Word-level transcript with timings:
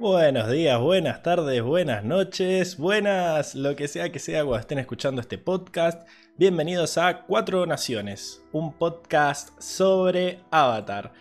Buenos 0.00 0.48
días, 0.48 0.80
buenas 0.80 1.24
tardes, 1.24 1.60
buenas 1.60 2.04
noches, 2.04 2.76
buenas, 2.76 3.56
lo 3.56 3.74
que 3.74 3.88
sea 3.88 4.12
que 4.12 4.20
sea 4.20 4.44
cuando 4.44 4.60
estén 4.60 4.78
escuchando 4.78 5.20
este 5.20 5.38
podcast. 5.38 6.06
Bienvenidos 6.36 6.96
a 6.98 7.22
Cuatro 7.26 7.66
Naciones, 7.66 8.40
un 8.52 8.72
podcast 8.74 9.60
sobre 9.60 10.38
Avatar. 10.52 11.12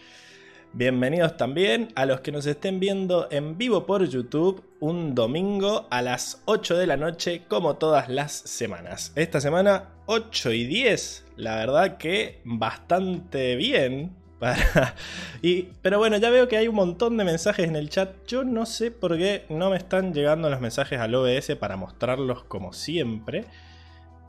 Bienvenidos 0.74 1.38
también 1.38 1.88
a 1.96 2.06
los 2.06 2.20
que 2.20 2.32
nos 2.32 2.46
estén 2.46 2.80
viendo 2.80 3.28
en 3.32 3.58
vivo 3.58 3.88
por 3.88 4.08
YouTube 4.08 4.64
un 4.80 5.16
domingo 5.16 5.88
a 5.90 6.04
las 6.04 6.44
8 6.46 6.78
de 6.78 6.86
la 6.86 6.98
noche 6.98 7.46
como 7.48 7.78
todas 7.78 8.10
las 8.10 8.32
semanas. 8.32 9.12
Esta 9.16 9.42
semana 9.42 9.90
8 10.06 10.52
y 10.52 10.68
10, 10.68 11.26
la 11.36 11.56
verdad 11.56 11.98
que 11.98 12.42
bastante 12.46 13.56
bien 13.56 14.16
y, 15.42 15.64
pero 15.82 15.98
bueno, 15.98 16.18
ya 16.18 16.30
veo 16.30 16.48
que 16.48 16.58
hay 16.58 16.68
un 16.68 16.76
montón 16.76 17.18
de 17.18 17.24
mensajes 17.24 17.68
en 17.68 17.76
el 17.76 17.90
chat. 17.90 18.10
Yo 18.28 18.44
no 18.44 18.66
sé 18.66 18.92
por 18.92 19.18
qué 19.18 19.46
no 19.50 19.70
me 19.70 19.78
están 19.78 20.14
llegando 20.14 20.50
los 20.50 20.62
mensajes 20.62 21.00
al 21.00 21.16
OBS 21.16 21.56
para 21.60 21.76
mostrarlos 21.76 22.44
como 22.44 22.74
siempre. 22.74 23.46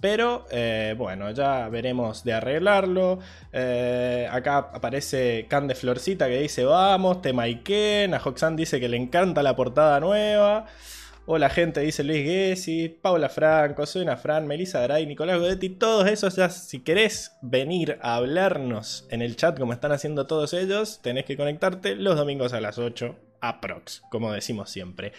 Pero 0.01 0.47
eh, 0.51 0.95
bueno, 0.97 1.31
ya 1.33 1.69
veremos 1.69 2.23
de 2.25 2.33
arreglarlo. 2.33 3.19
Eh, 3.53 4.29
acá 4.31 4.59
aparece 4.73 5.47
Can 5.48 5.67
de 5.67 5.75
Florcita 5.75 6.29
que 6.29 6.41
dice 6.41 6.64
vamos, 6.64 7.20
Temaiken. 7.20 8.14
A 8.14 8.20
Hoxan 8.25 8.56
dice 8.56 8.79
que 8.79 8.89
le 8.89 8.97
encanta 8.97 9.42
la 9.42 9.56
portada 9.56 9.98
nueva. 10.01 10.67
Hola 11.31 11.51
gente, 11.51 11.81
dice 11.81 12.05
Luis 12.05 12.25
Gessi, 12.25 12.89
Paula 12.89 13.29
Franco, 13.29 13.84
soy 13.84 14.01
una 14.01 14.17
Fran, 14.17 14.47
Melissa 14.47 14.81
Garay, 14.81 15.05
Nicolás 15.05 15.39
Godetti, 15.39 15.69
todos 15.69 16.09
esos 16.09 16.37
ya, 16.37 16.48
si 16.48 16.81
querés 16.81 17.37
venir 17.43 17.98
a 18.01 18.15
hablarnos 18.15 19.07
en 19.11 19.20
el 19.20 19.37
chat 19.37 19.59
como 19.59 19.75
están 19.75 19.93
haciendo 19.93 20.27
todos 20.27 20.55
ellos, 20.55 21.01
tenés 21.03 21.27
que 21.27 21.37
conectarte 21.37 21.97
los 21.97 22.17
domingos 22.17 22.55
a 22.55 22.62
las 22.62 22.79
8, 22.79 23.15
aprox, 23.43 24.01
como 24.11 24.33
decimos 24.33 24.70
siempre. 24.70 25.12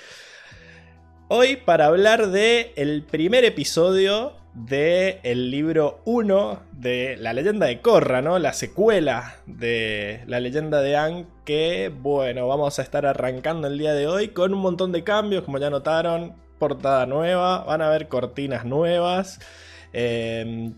Hoy 1.27 1.57
para 1.57 1.85
hablar 1.85 2.29
de 2.29 2.73
el 2.75 3.03
primer 3.03 3.45
episodio 3.45 4.38
del 4.53 5.19
el 5.23 5.51
libro 5.51 6.01
1 6.05 6.63
de 6.71 7.17
La 7.17 7.33
leyenda 7.33 7.67
de 7.67 7.81
Korra, 7.81 8.21
¿no? 8.21 8.39
La 8.39 8.53
secuela 8.53 9.35
de 9.45 10.23
La 10.27 10.39
leyenda 10.39 10.81
de 10.81 10.95
Ang, 10.95 11.25
que 11.45 11.91
bueno, 11.93 12.47
vamos 12.47 12.79
a 12.79 12.81
estar 12.81 13.05
arrancando 13.05 13.67
el 13.67 13.77
día 13.77 13.93
de 13.93 14.07
hoy 14.07 14.29
con 14.29 14.53
un 14.53 14.61
montón 14.61 14.91
de 14.91 15.03
cambios, 15.03 15.43
como 15.43 15.59
ya 15.59 15.69
notaron, 15.69 16.35
portada 16.57 17.05
nueva, 17.05 17.63
van 17.63 17.81
a 17.81 17.87
haber 17.87 18.07
cortinas 18.07 18.65
nuevas. 18.65 19.39
Em, 19.93 20.75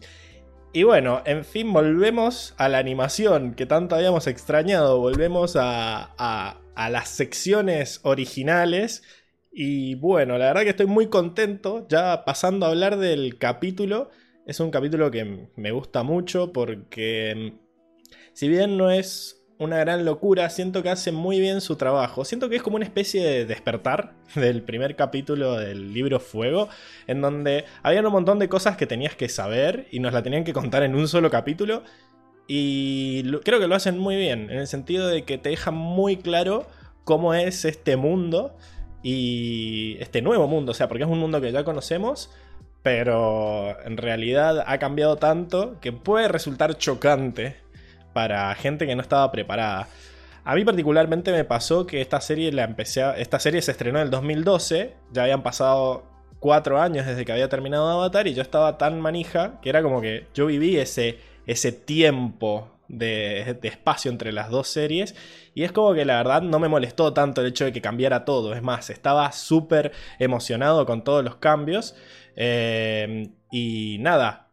y 0.73 0.83
bueno, 0.83 1.21
en 1.25 1.43
fin, 1.45 1.71
volvemos 1.73 2.53
a 2.57 2.69
la 2.69 2.77
animación 2.77 3.53
que 3.53 3.65
tanto 3.65 3.95
habíamos 3.95 4.27
extrañado, 4.27 4.99
volvemos 4.99 5.55
a 5.57 6.57
las 6.75 7.09
secciones 7.09 7.99
originales 8.03 9.03
y 9.51 9.95
bueno, 9.95 10.37
la 10.37 10.47
verdad 10.47 10.63
que 10.63 10.69
estoy 10.69 10.85
muy 10.85 11.07
contento. 11.07 11.85
Ya 11.89 12.23
pasando 12.23 12.65
a 12.65 12.69
hablar 12.69 12.97
del 12.97 13.37
capítulo, 13.37 14.09
es 14.45 14.59
un 14.59 14.71
capítulo 14.71 15.11
que 15.11 15.49
me 15.55 15.71
gusta 15.71 16.03
mucho 16.03 16.53
porque 16.53 17.53
si 18.33 18.47
bien 18.47 18.77
no 18.77 18.89
es 18.89 19.43
una 19.57 19.77
gran 19.77 20.05
locura, 20.05 20.49
siento 20.49 20.81
que 20.81 20.89
hace 20.89 21.11
muy 21.11 21.39
bien 21.39 21.61
su 21.61 21.75
trabajo. 21.75 22.25
Siento 22.25 22.49
que 22.49 22.55
es 22.55 22.63
como 22.63 22.77
una 22.77 22.85
especie 22.85 23.23
de 23.23 23.45
despertar 23.45 24.15
del 24.35 24.63
primer 24.63 24.95
capítulo 24.95 25.57
del 25.57 25.93
libro 25.93 26.19
Fuego, 26.19 26.69
en 27.07 27.21
donde 27.21 27.65
había 27.83 28.01
un 28.01 28.11
montón 28.11 28.39
de 28.39 28.49
cosas 28.49 28.77
que 28.77 28.87
tenías 28.87 29.15
que 29.15 29.29
saber 29.29 29.87
y 29.91 29.99
nos 29.99 30.13
la 30.13 30.23
tenían 30.23 30.45
que 30.45 30.53
contar 30.53 30.83
en 30.83 30.95
un 30.95 31.07
solo 31.09 31.29
capítulo. 31.29 31.83
Y 32.47 33.23
creo 33.41 33.59
que 33.59 33.67
lo 33.67 33.75
hacen 33.75 33.97
muy 33.97 34.15
bien, 34.15 34.49
en 34.49 34.59
el 34.59 34.67
sentido 34.67 35.07
de 35.07 35.23
que 35.25 35.37
te 35.37 35.49
dejan 35.49 35.75
muy 35.75 36.17
claro 36.17 36.67
cómo 37.03 37.33
es 37.33 37.65
este 37.65 37.97
mundo 37.97 38.57
y 39.03 39.97
este 39.99 40.21
nuevo 40.21 40.47
mundo, 40.47 40.71
o 40.71 40.75
sea, 40.75 40.87
porque 40.87 41.03
es 41.03 41.09
un 41.09 41.19
mundo 41.19 41.41
que 41.41 41.51
ya 41.51 41.63
conocemos, 41.63 42.29
pero 42.83 43.79
en 43.85 43.97
realidad 43.97 44.63
ha 44.65 44.77
cambiado 44.79 45.17
tanto 45.17 45.79
que 45.79 45.91
puede 45.91 46.27
resultar 46.27 46.77
chocante 46.77 47.55
para 48.13 48.53
gente 48.55 48.85
que 48.85 48.95
no 48.95 49.01
estaba 49.01 49.31
preparada. 49.31 49.87
A 50.43 50.55
mí 50.55 50.65
particularmente 50.65 51.31
me 51.31 51.43
pasó 51.43 51.85
que 51.85 52.01
esta 52.01 52.19
serie 52.19 52.51
la 52.51 52.63
empecé 52.63 53.03
esta 53.17 53.39
serie 53.39 53.61
se 53.61 53.71
estrenó 53.71 53.99
en 53.99 54.05
el 54.05 54.11
2012, 54.11 54.95
ya 55.11 55.23
habían 55.23 55.43
pasado 55.43 56.03
cuatro 56.39 56.81
años 56.81 57.05
desde 57.05 57.23
que 57.23 57.31
había 57.31 57.49
terminado 57.49 57.87
Avatar 57.87 58.27
y 58.27 58.33
yo 58.33 58.41
estaba 58.41 58.77
tan 58.79 58.99
manija 58.99 59.59
que 59.61 59.69
era 59.69 59.83
como 59.83 60.01
que 60.01 60.25
yo 60.33 60.47
viví 60.47 60.77
ese, 60.77 61.19
ese 61.45 61.71
tiempo 61.71 62.67
de, 62.91 63.57
espacio 63.63 64.11
entre 64.11 64.31
las 64.31 64.49
dos 64.49 64.67
series. 64.67 65.15
Y 65.53 65.63
es 65.63 65.71
como 65.71 65.93
que 65.93 66.05
la 66.05 66.17
verdad 66.17 66.41
no 66.41 66.59
me 66.59 66.67
molestó 66.67 67.13
tanto 67.13 67.41
el 67.41 67.47
hecho 67.47 67.65
de 67.65 67.73
que 67.73 67.81
cambiara 67.81 68.25
todo. 68.25 68.53
Es 68.53 68.61
más, 68.61 68.89
estaba 68.89 69.31
súper 69.31 69.91
emocionado 70.19 70.85
con 70.85 71.03
todos 71.03 71.23
los 71.23 71.37
cambios. 71.37 71.95
Eh, 72.35 73.29
y 73.51 73.97
nada, 73.99 74.51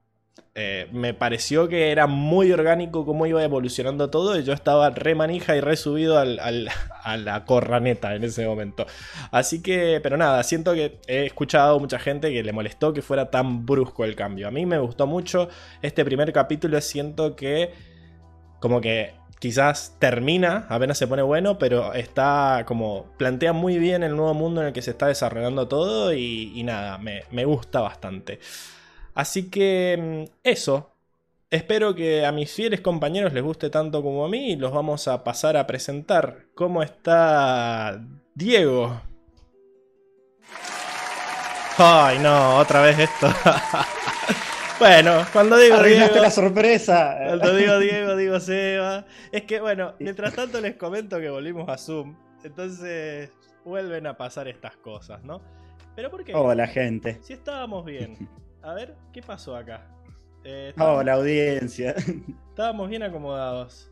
eh, 0.60 0.88
me 0.90 1.14
pareció 1.14 1.68
que 1.68 1.92
era 1.92 2.08
muy 2.08 2.50
orgánico 2.50 3.06
cómo 3.06 3.26
iba 3.26 3.44
evolucionando 3.44 4.10
todo 4.10 4.36
y 4.36 4.42
yo 4.42 4.52
estaba 4.52 4.90
re 4.90 5.14
manija 5.14 5.54
y 5.54 5.60
re 5.60 5.76
subido 5.76 6.18
al, 6.18 6.40
a 6.40 7.16
la 7.16 7.44
corraneta 7.44 8.16
en 8.16 8.24
ese 8.24 8.44
momento. 8.44 8.84
Así 9.30 9.62
que, 9.62 10.00
pero 10.02 10.16
nada, 10.16 10.42
siento 10.42 10.74
que 10.74 10.98
he 11.06 11.26
escuchado 11.26 11.78
mucha 11.78 12.00
gente 12.00 12.32
que 12.32 12.42
le 12.42 12.52
molestó 12.52 12.92
que 12.92 13.02
fuera 13.02 13.30
tan 13.30 13.66
brusco 13.66 14.04
el 14.04 14.16
cambio. 14.16 14.48
A 14.48 14.50
mí 14.50 14.66
me 14.66 14.78
gustó 14.78 15.06
mucho 15.06 15.48
este 15.80 16.04
primer 16.04 16.32
capítulo, 16.32 16.80
siento 16.80 17.36
que 17.36 17.72
como 18.60 18.80
que 18.80 19.14
quizás 19.38 19.96
termina, 19.98 20.66
apenas 20.68 20.98
se 20.98 21.06
pone 21.06 21.22
bueno, 21.22 21.58
pero 21.58 21.94
está 21.94 22.64
como 22.66 23.06
plantea 23.16 23.52
muy 23.52 23.78
bien 23.78 24.02
el 24.02 24.16
nuevo 24.16 24.34
mundo 24.34 24.60
en 24.60 24.68
el 24.68 24.72
que 24.72 24.82
se 24.82 24.90
está 24.90 25.06
desarrollando 25.06 25.68
todo 25.68 26.12
y, 26.12 26.62
nada, 26.64 26.98
me, 26.98 27.22
me, 27.30 27.44
gusta 27.44 27.80
bastante. 27.80 28.40
Así 29.14 29.50
que 29.50 30.26
mm, 30.28 30.38
eso, 30.44 30.94
espero 31.50 31.94
que 31.94 32.26
a 32.26 32.32
mis 32.32 32.52
fieles 32.52 32.80
compañeros 32.80 33.32
les 33.32 33.42
guste 33.42 33.70
tanto 33.70 34.02
como 34.02 34.24
a 34.24 34.28
mí 34.28 34.52
y 34.52 34.56
los 34.56 34.72
vamos 34.72 35.08
a 35.08 35.24
pasar 35.24 35.56
a 35.56 35.66
presentar. 35.66 36.46
¿Cómo 36.54 36.82
está 36.82 38.00
Diego? 38.34 39.00
Ay, 41.78 42.18
no, 42.18 42.56
otra 42.58 42.82
vez 42.82 42.98
esto. 42.98 43.28
Bueno, 44.78 45.26
cuando 45.32 45.56
digo 45.56 45.82
Diego. 45.82 46.14
la 46.20 46.30
sorpresa. 46.30 47.16
Cuando 47.26 47.56
digo 47.56 47.78
Diego, 47.78 48.16
digo 48.16 48.38
Seba. 48.38 49.04
Es 49.32 49.42
que, 49.42 49.60
bueno, 49.60 49.94
mientras 49.98 50.34
tanto 50.34 50.60
les 50.60 50.76
comento 50.76 51.18
que 51.18 51.30
volvimos 51.30 51.68
a 51.68 51.76
Zoom. 51.76 52.14
Entonces, 52.44 53.30
vuelven 53.64 54.06
a 54.06 54.16
pasar 54.16 54.46
estas 54.46 54.76
cosas, 54.76 55.22
¿no? 55.24 55.40
Pero 55.96 56.10
¿por 56.10 56.22
qué? 56.22 56.32
Hola, 56.34 56.68
gente. 56.68 57.18
Si 57.22 57.32
estábamos 57.32 57.84
bien. 57.84 58.28
A 58.62 58.72
ver, 58.72 58.94
¿qué 59.12 59.20
pasó 59.20 59.56
acá? 59.56 59.84
Eh, 60.44 60.72
Hola, 60.78 61.14
audiencia. 61.14 61.96
Estábamos 62.48 62.88
bien 62.88 63.02
acomodados. 63.02 63.90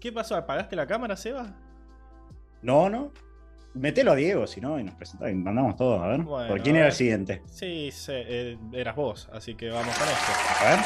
¿Qué 0.00 0.12
pasó? 0.12 0.36
¿Apagaste 0.36 0.76
la 0.76 0.86
cámara, 0.86 1.16
Seba? 1.16 1.56
No, 2.62 2.88
no. 2.88 3.12
Metelo 3.74 4.12
a 4.12 4.14
Diego, 4.14 4.46
si 4.46 4.60
no, 4.60 4.78
y 4.78 4.84
nos 4.84 4.94
presentamos 4.94 5.32
y 5.32 5.36
mandamos 5.36 5.76
todo, 5.76 6.02
a 6.02 6.08
ver. 6.08 6.24
¿Por 6.24 6.62
quién 6.62 6.76
era 6.76 6.86
el 6.86 6.92
siguiente? 6.92 7.42
Sí, 7.46 7.90
eh, 8.08 8.56
eras 8.72 8.94
vos, 8.94 9.28
así 9.32 9.54
que 9.56 9.68
vamos 9.68 9.96
con 9.98 10.08
esto. 10.08 10.32
A 10.60 10.70
ver. 10.70 10.84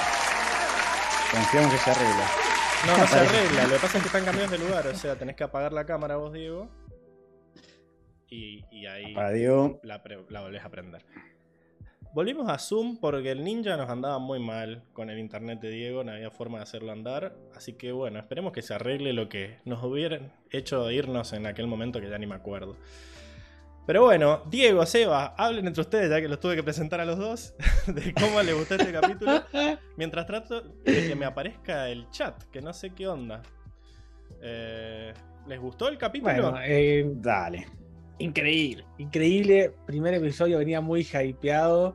Confiamos 1.31 1.73
que 1.73 1.79
se 1.79 1.91
arregla. 1.91 2.27
No, 2.87 2.97
no 2.99 3.07
se 3.07 3.19
arregla, 3.19 3.63
lo 3.65 3.75
que 3.75 3.81
pasa 3.81 3.99
es 3.99 4.03
que 4.03 4.07
están 4.07 4.25
cambiando 4.25 4.57
de 4.57 4.65
lugar, 4.65 4.87
o 4.87 4.95
sea, 4.95 5.17
tenés 5.17 5.37
que 5.37 5.45
apagar 5.45 5.73
la 5.73 5.85
cámara 5.85 6.17
vos, 6.17 6.33
Diego. 6.33 6.69
Y, 8.31 8.65
y 8.71 8.87
ahí 8.87 9.15
La, 9.83 10.03
la 10.29 10.41
volvés 10.41 10.65
a 10.65 10.69
prender. 10.71 11.05
Volvimos 12.15 12.49
a 12.49 12.59
Zoom 12.59 12.97
porque 12.97 13.31
el 13.31 13.45
ninja 13.45 13.77
nos 13.77 13.91
andaba 13.91 14.19
muy 14.19 14.41
mal 14.41 14.83
con 14.95 15.11
el 15.11 15.19
internet 15.19 15.61
de 15.61 15.71
Diego, 15.71 16.05
no 16.05 16.13
había 16.13 16.31
forma 16.31 16.59
de 16.59 16.63
hacerlo 16.63 16.91
andar. 16.91 17.37
Así 17.55 17.75
que 17.75 17.93
bueno, 17.93 18.19
esperemos 18.19 18.53
que 18.53 18.63
se 18.63 18.75
arregle 18.75 19.13
lo 19.13 19.29
que 19.29 19.59
nos 19.65 19.83
hubieran 19.85 20.33
hecho 20.51 20.91
irnos 20.91 21.33
en 21.35 21.47
aquel 21.47 21.67
momento 21.67 22.01
que 22.01 22.09
ya 22.09 22.19
ni 22.19 22.27
me 22.27 22.35
acuerdo. 22.35 22.77
Pero 23.87 24.03
bueno, 24.03 24.43
Diego, 24.51 24.85
Seba, 24.85 25.35
hablen 25.39 25.67
entre 25.67 25.81
ustedes 25.81 26.11
ya 26.11 26.21
que 26.21 26.29
los 26.29 26.41
tuve 26.41 26.57
que 26.57 26.63
presentar 26.63 27.01
a 27.01 27.05
los 27.05 27.19
dos 27.19 27.55
de 27.87 28.13
cómo 28.15 28.43
les 28.43 28.55
gustó 28.55 28.75
este 28.75 28.93
capítulo. 28.93 29.43
Mientras 29.97 30.27
trato 30.27 30.63
de 30.85 31.09
que 31.09 31.15
me 31.15 31.25
aparezca 31.25 31.89
el 31.89 32.11
chat, 32.11 32.43
que 32.53 32.61
no 32.61 32.73
sé 32.73 32.91
qué 32.91 33.09
onda. 33.09 33.43
Eh, 34.43 35.13
¿Les 35.47 35.61
gustó 35.61 35.89
el 35.89 35.97
capítulo? 35.97 36.33
Bueno, 36.33 36.59
eh, 36.63 37.11
dale. 37.17 37.67
Increíble, 38.19 38.85
increíble. 38.99 39.73
Primer 39.87 40.15
episodio 40.15 40.59
venía 40.59 40.81
muy 40.81 41.03
hypeado. 41.03 41.95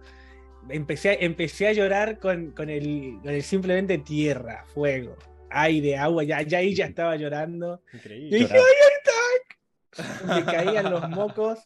Empecé, 0.69 1.23
empecé 1.25 1.67
a 1.67 1.73
llorar 1.73 2.19
con, 2.19 2.53
el, 2.69 3.41
simplemente 3.41 3.97
tierra, 3.97 4.63
fuego, 4.73 5.17
aire, 5.49 5.97
agua. 5.97 6.23
Ya, 6.23 6.41
ya 6.41 6.59
ahí 6.59 6.73
ya 6.73 6.85
estaba 6.85 7.17
llorando. 7.17 7.81
Increíble. 7.93 8.37
Y 8.37 8.39
dije, 8.41 8.55
¡ay, 8.55 10.35
Me 10.35 10.45
caían 10.45 10.89
los 10.89 11.09
mocos. 11.09 11.59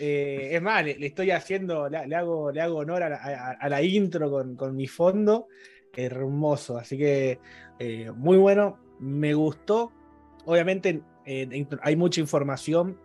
Eh, 0.00 0.50
es 0.52 0.62
más, 0.62 0.84
le, 0.84 1.06
estoy 1.06 1.30
haciendo, 1.30 1.88
le, 1.88 2.16
hago, 2.16 2.50
le 2.50 2.60
hago 2.60 2.78
honor 2.78 3.04
a 3.04 3.68
la, 3.68 3.82
intro 3.82 4.56
con, 4.56 4.74
mi 4.74 4.88
fondo. 4.88 5.46
Hermoso. 5.94 6.76
Así 6.78 6.98
que 6.98 7.38
eh, 7.78 8.10
muy 8.16 8.38
bueno. 8.38 8.80
Me 8.98 9.34
gustó. 9.34 9.92
Obviamente 10.46 11.00
eh, 11.24 11.66
hay 11.82 11.96
mucha 11.96 12.20
información 12.20 12.98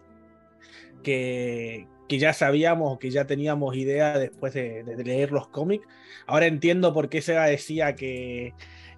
que, 1.06 1.88
que 2.10 2.18
ya 2.18 2.34
sabíamos, 2.34 2.98
que 2.98 3.12
ya 3.12 3.25
teníamos 3.25 3.75
idea 3.78 4.18
después 4.18 4.54
de, 4.54 4.84
leer 5.06 5.31
los 5.31 5.48
cómics. 5.48 5.88
Ahora 6.25 6.48
entiendo 6.48 6.94
por 6.94 7.10
qué 7.10 7.22
Sega 7.22 7.46
decía 7.46 7.96
que, 7.96 8.56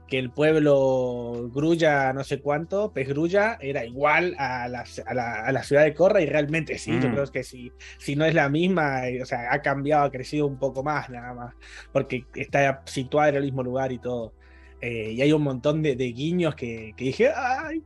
que 0.08 0.18
el 0.18 0.32
pueblo 0.32 1.50
Grulla, 1.54 2.14
no 2.14 2.24
sé 2.24 2.40
cuánto, 2.40 2.94
Pez 2.94 3.10
Grulla, 3.10 3.58
era 3.60 3.84
igual 3.86 4.36
a 4.40 4.70
la, 4.70 4.86
a 5.06 5.52
la, 5.52 5.64
ciudad 5.64 5.84
de 5.84 5.94
Corra 5.94 6.22
y 6.22 6.26
realmente 6.26 6.78
sí, 6.78 6.92
yo 6.92 7.10
mm. 7.10 7.12
creo 7.12 7.26
que 7.28 7.44
si, 7.44 7.74
si 7.98 8.16
no 8.16 8.24
es 8.24 8.34
la 8.34 8.48
misma, 8.48 9.10
eh, 9.10 9.22
o 9.22 9.26
sea, 9.26 9.52
ha 9.52 9.62
cambiado, 9.62 10.06
ha 10.06 10.12
crecido 10.12 10.48
un 10.48 10.58
poco 10.58 10.82
más 10.82 11.10
nada 11.10 11.34
más, 11.34 11.56
porque 11.92 12.26
está 12.36 12.84
situada 12.86 13.30
en 13.30 13.36
el 13.36 13.44
mismo 13.44 13.64
lugar 13.64 13.92
y 13.92 14.00
todo. 14.00 14.34
Eh, 14.80 15.12
y 15.12 15.22
hay 15.22 15.34
un 15.34 15.42
montón 15.42 15.82
de, 15.82 15.96
guiños 15.96 16.56
que, 16.56 16.94
que, 16.96 17.06
dije, 17.06 17.32
ay, 17.36 17.84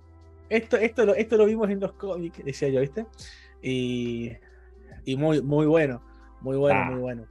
esto, 0.49 0.77
esto, 0.77 1.05
lo, 1.05 1.15
esto 1.15 1.37
lo 1.37 1.45
vimos 1.45 1.69
en 1.71 1.79
los 1.79 1.93
cómics, 1.93 2.43
decía 2.45 2.69
yo, 2.69 2.81
¿viste? 2.81 3.05
Y, 3.61 4.31
y 5.05 5.15
muy, 5.15 5.41
muy 5.41 5.65
bueno, 5.65 6.03
muy 6.41 6.57
bueno, 6.57 6.79
ah. 6.79 6.91
muy 6.91 6.99
bueno. 6.99 7.27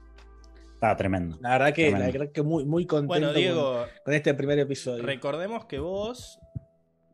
Está 0.73 0.95
tremendo. 0.97 1.37
La 1.41 1.51
verdad 1.51 1.73
que, 1.73 1.91
la 1.91 1.99
verdad 1.99 2.31
que 2.31 2.41
muy, 2.41 2.65
muy 2.65 2.87
contento 2.87 3.87
con, 4.03 4.13
este 4.13 4.33
primer 4.33 4.57
episodio. 4.57 5.03
Recordemos 5.03 5.65
que 5.65 5.77
vos, 5.77 6.39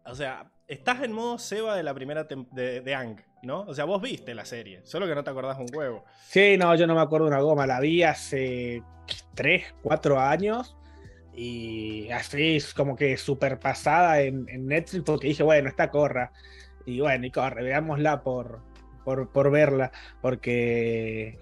o 0.06 0.16
sea, 0.16 0.50
estás 0.68 1.04
en 1.04 1.12
modo 1.12 1.38
Seba 1.38 1.75
de 1.75 1.84
la 1.84 1.94
primera 1.94 2.24
de, 2.24 2.81
de 2.81 2.96
Ang, 2.96 3.18
¿no? 3.44 3.62
O 3.62 3.74
sea, 3.74 3.84
vos 3.84 4.02
viste 4.02 4.34
la 4.34 4.46
serie, 4.46 4.80
solo 4.84 5.06
que 5.06 5.16
no 5.16 5.24
te 5.24 5.31
acordás 5.31 5.58
un 5.60 5.68
huevo. 5.74 6.06
Sí, 6.28 6.56
no, 6.58 6.74
yo 6.75 6.88
no 6.88 6.96
me 6.96 7.02
acuerdo 7.02 7.28
una 7.28 7.42
goma. 7.42 7.68
La 7.68 7.81
vi 7.81 8.04
hace 8.04 8.81
3, 9.36 9.75
4 9.84 10.18
años 10.18 10.78
y 11.34 12.10
así 12.12 12.60
como 12.75 12.96
que 12.96 13.18
súper 13.18 13.60
pasada 13.60 14.22
en, 14.22 14.48
en, 14.50 14.66
Netflix 14.66 15.04
porque 15.04 15.28
dije, 15.28 15.44
bueno, 15.44 15.68
está 15.68 15.92
corra. 15.92 16.31
Y 16.86 17.02
bueno, 17.02 17.25
y 17.25 17.31
corre, 17.31 17.64
veámosla 17.64 18.24
por, 18.24 18.62
por, 19.07 19.30
por 19.30 19.50
verla, 19.50 19.89
porque 20.21 21.39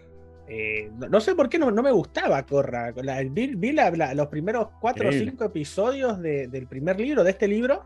eh, 0.48 0.92
no, 1.10 1.20
sé 1.20 1.34
por 1.34 1.50
qué 1.50 1.58
no, 1.58 1.72
no 1.72 1.82
me 1.82 1.92
gustaba 1.92 2.46
Corra. 2.46 2.94
vi, 3.32 3.76
los 4.14 4.28
primeros 4.28 4.68
cuatro 4.80 5.10
o 5.10 5.12
cinco 5.12 5.46
episodios 5.46 6.22
del 6.22 6.68
primer 6.68 7.00
libro, 7.00 7.24
de 7.24 7.32
este 7.32 7.48
libro, 7.48 7.84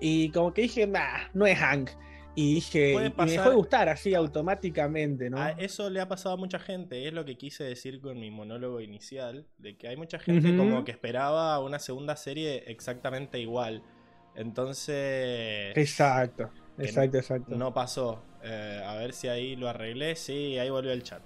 y 0.00 0.28
como 0.32 0.52
que 0.52 0.62
dije, 0.62 0.86
nah, 0.86 1.30
no 1.32 1.46
es 1.46 1.58
Hank. 1.58 1.88
Y 2.34 2.56
dije, 2.56 3.10
me 3.16 3.24
dejó 3.24 3.48
de 3.48 3.56
gustar 3.56 3.88
así 3.88 4.14
automáticamente, 4.14 5.30
¿no? 5.30 5.48
eso 5.56 5.88
le 5.88 6.02
ha 6.02 6.06
pasado 6.06 6.34
a 6.34 6.38
mucha 6.38 6.58
gente, 6.58 7.08
es 7.08 7.14
lo 7.14 7.24
que 7.24 7.38
quise 7.38 7.64
decir 7.64 8.02
con 8.02 8.20
mi 8.20 8.30
monólogo 8.30 8.82
inicial, 8.82 9.46
de 9.56 9.78
que 9.78 9.88
hay 9.88 9.96
mucha 9.96 10.18
gente 10.18 10.54
como 10.54 10.84
que 10.84 10.92
esperaba 10.92 11.58
una 11.60 11.78
segunda 11.78 12.16
serie 12.16 12.64
exactamente 12.66 13.38
igual. 13.38 13.82
Entonces... 14.36 15.74
Exacto, 15.74 16.50
exacto, 16.78 17.16
exacto. 17.16 17.56
No 17.56 17.72
pasó. 17.72 18.22
Eh, 18.42 18.82
a 18.84 18.94
ver 18.96 19.12
si 19.12 19.28
ahí 19.28 19.56
lo 19.56 19.68
arreglé. 19.68 20.16
Sí, 20.16 20.58
ahí 20.58 20.70
volvió 20.70 20.92
el 20.92 21.02
chat. 21.02 21.22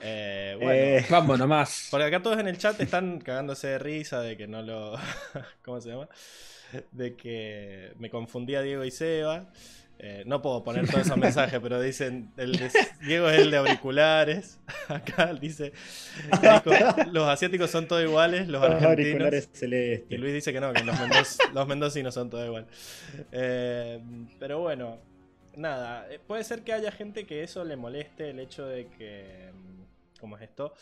Eh, 0.00 0.56
bueno, 0.60 0.72
eh, 0.72 1.06
vamos 1.10 1.38
nomás. 1.38 1.88
Porque 1.90 2.06
acá 2.06 2.22
todos 2.22 2.38
en 2.38 2.48
el 2.48 2.58
chat 2.58 2.80
están 2.80 3.20
cagándose 3.20 3.68
de 3.68 3.78
risa 3.78 4.20
de 4.20 4.36
que 4.36 4.46
no 4.46 4.62
lo. 4.62 4.96
¿Cómo 5.64 5.80
se 5.80 5.90
llama? 5.90 6.08
De 6.92 7.16
que 7.16 7.92
me 7.98 8.10
confundía 8.10 8.62
Diego 8.62 8.84
y 8.84 8.90
Seba. 8.90 9.46
Eh, 9.98 10.24
no 10.26 10.42
puedo 10.42 10.62
poner 10.62 10.86
todos 10.86 11.06
esos 11.06 11.16
mensajes, 11.16 11.58
pero 11.62 11.80
dicen, 11.80 12.30
el 12.36 12.60
Diego 13.00 13.30
es 13.30 13.40
el 13.40 13.50
de 13.50 13.56
auriculares. 13.56 14.60
Acá 14.88 15.32
dice, 15.32 15.72
los 17.12 17.26
asiáticos 17.26 17.70
son 17.70 17.88
todos 17.88 18.02
iguales, 18.02 18.46
los 18.46 18.62
argentinos. 18.62 19.48
Y 19.62 20.16
Luis 20.18 20.34
dice 20.34 20.52
que 20.52 20.60
no, 20.60 20.74
que 20.74 20.84
los, 20.84 21.66
mendocinos 21.66 22.12
son 22.12 22.28
todos 22.28 22.44
iguales. 22.44 22.68
pero 24.38 24.58
bueno, 24.58 24.98
nada, 25.56 26.06
puede 26.26 26.44
ser 26.44 26.62
que 26.62 26.72
haya 26.72 26.92
gente 26.92 27.26
que 27.26 27.42
eso 27.42 27.64
le 27.64 27.76
moleste 27.76 28.30
el 28.30 28.40
hecho 28.40 28.66
de 28.66 28.86
que 28.88 29.50
como 30.20 30.36
es 30.36 30.42
esto, 30.42 30.74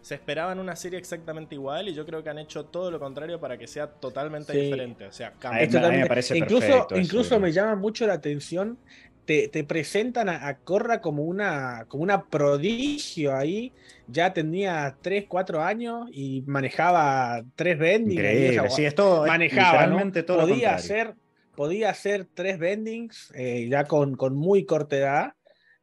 se 0.00 0.14
esperaban 0.14 0.58
una 0.58 0.76
serie 0.76 0.98
exactamente 0.98 1.54
igual 1.56 1.88
y 1.88 1.94
yo 1.94 2.06
creo 2.06 2.22
que 2.22 2.30
han 2.30 2.38
hecho 2.38 2.66
todo 2.66 2.90
lo 2.90 3.00
contrario 3.00 3.40
para 3.40 3.58
que 3.58 3.66
sea 3.66 3.88
totalmente 3.88 4.52
diferente. 4.56 5.06
O 5.06 5.12
sea, 5.12 5.34
me 5.50 6.06
parece 6.06 6.38
incluso, 6.38 6.86
incluso 6.94 7.40
me 7.40 7.50
llama 7.52 7.74
mucho 7.74 8.06
la 8.06 8.14
atención. 8.14 8.78
Te, 9.24 9.48
presentan 9.64 10.28
a, 10.28 10.58
Corra 10.58 11.00
como 11.00 11.24
una, 11.24 11.86
como 11.88 12.04
una 12.04 12.26
prodigio 12.26 13.34
ahí. 13.34 13.72
Ya 14.06 14.32
tenía 14.32 14.96
3, 15.02 15.24
4 15.26 15.60
años 15.60 16.08
y 16.12 16.44
manejaba 16.46 17.42
3 17.56 17.76
bendings. 17.76 18.12
Increíble, 18.12 18.70
sí, 18.70 18.84
esto 18.84 19.24
manejaba, 19.26 19.90
todo 20.24 20.42
podía 20.42 20.76
hacer 20.76 21.16
podía 21.56 21.90
hacer 21.90 22.26
tres 22.32 22.58
bendings 22.58 23.32
eh, 23.34 23.66
ya 23.68 23.84
con, 23.84 24.16
con 24.16 24.36
muy 24.36 24.64
corta 24.64 24.96
edad 24.96 25.32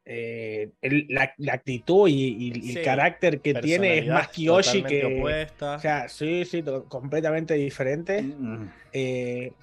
eh, 0.05 0.71
la, 0.81 1.53
actitud 1.53 2.09
y, 2.09 2.75
el 2.75 2.83
carácter 2.83 3.39
que 3.39 3.53
tiene 3.53 3.99
es 3.99 4.07
más 4.07 4.27
Kiyoshi 4.29 4.83
que. 4.83 5.05
Opuesta. 5.05 5.75
O 5.75 5.79
sea, 5.79 6.09
sí, 6.09 6.43
sí, 6.43 6.61
completamente 6.89 7.53
diferente. 7.53 8.21
Mm. 8.21 8.69
Eh, 8.91 9.53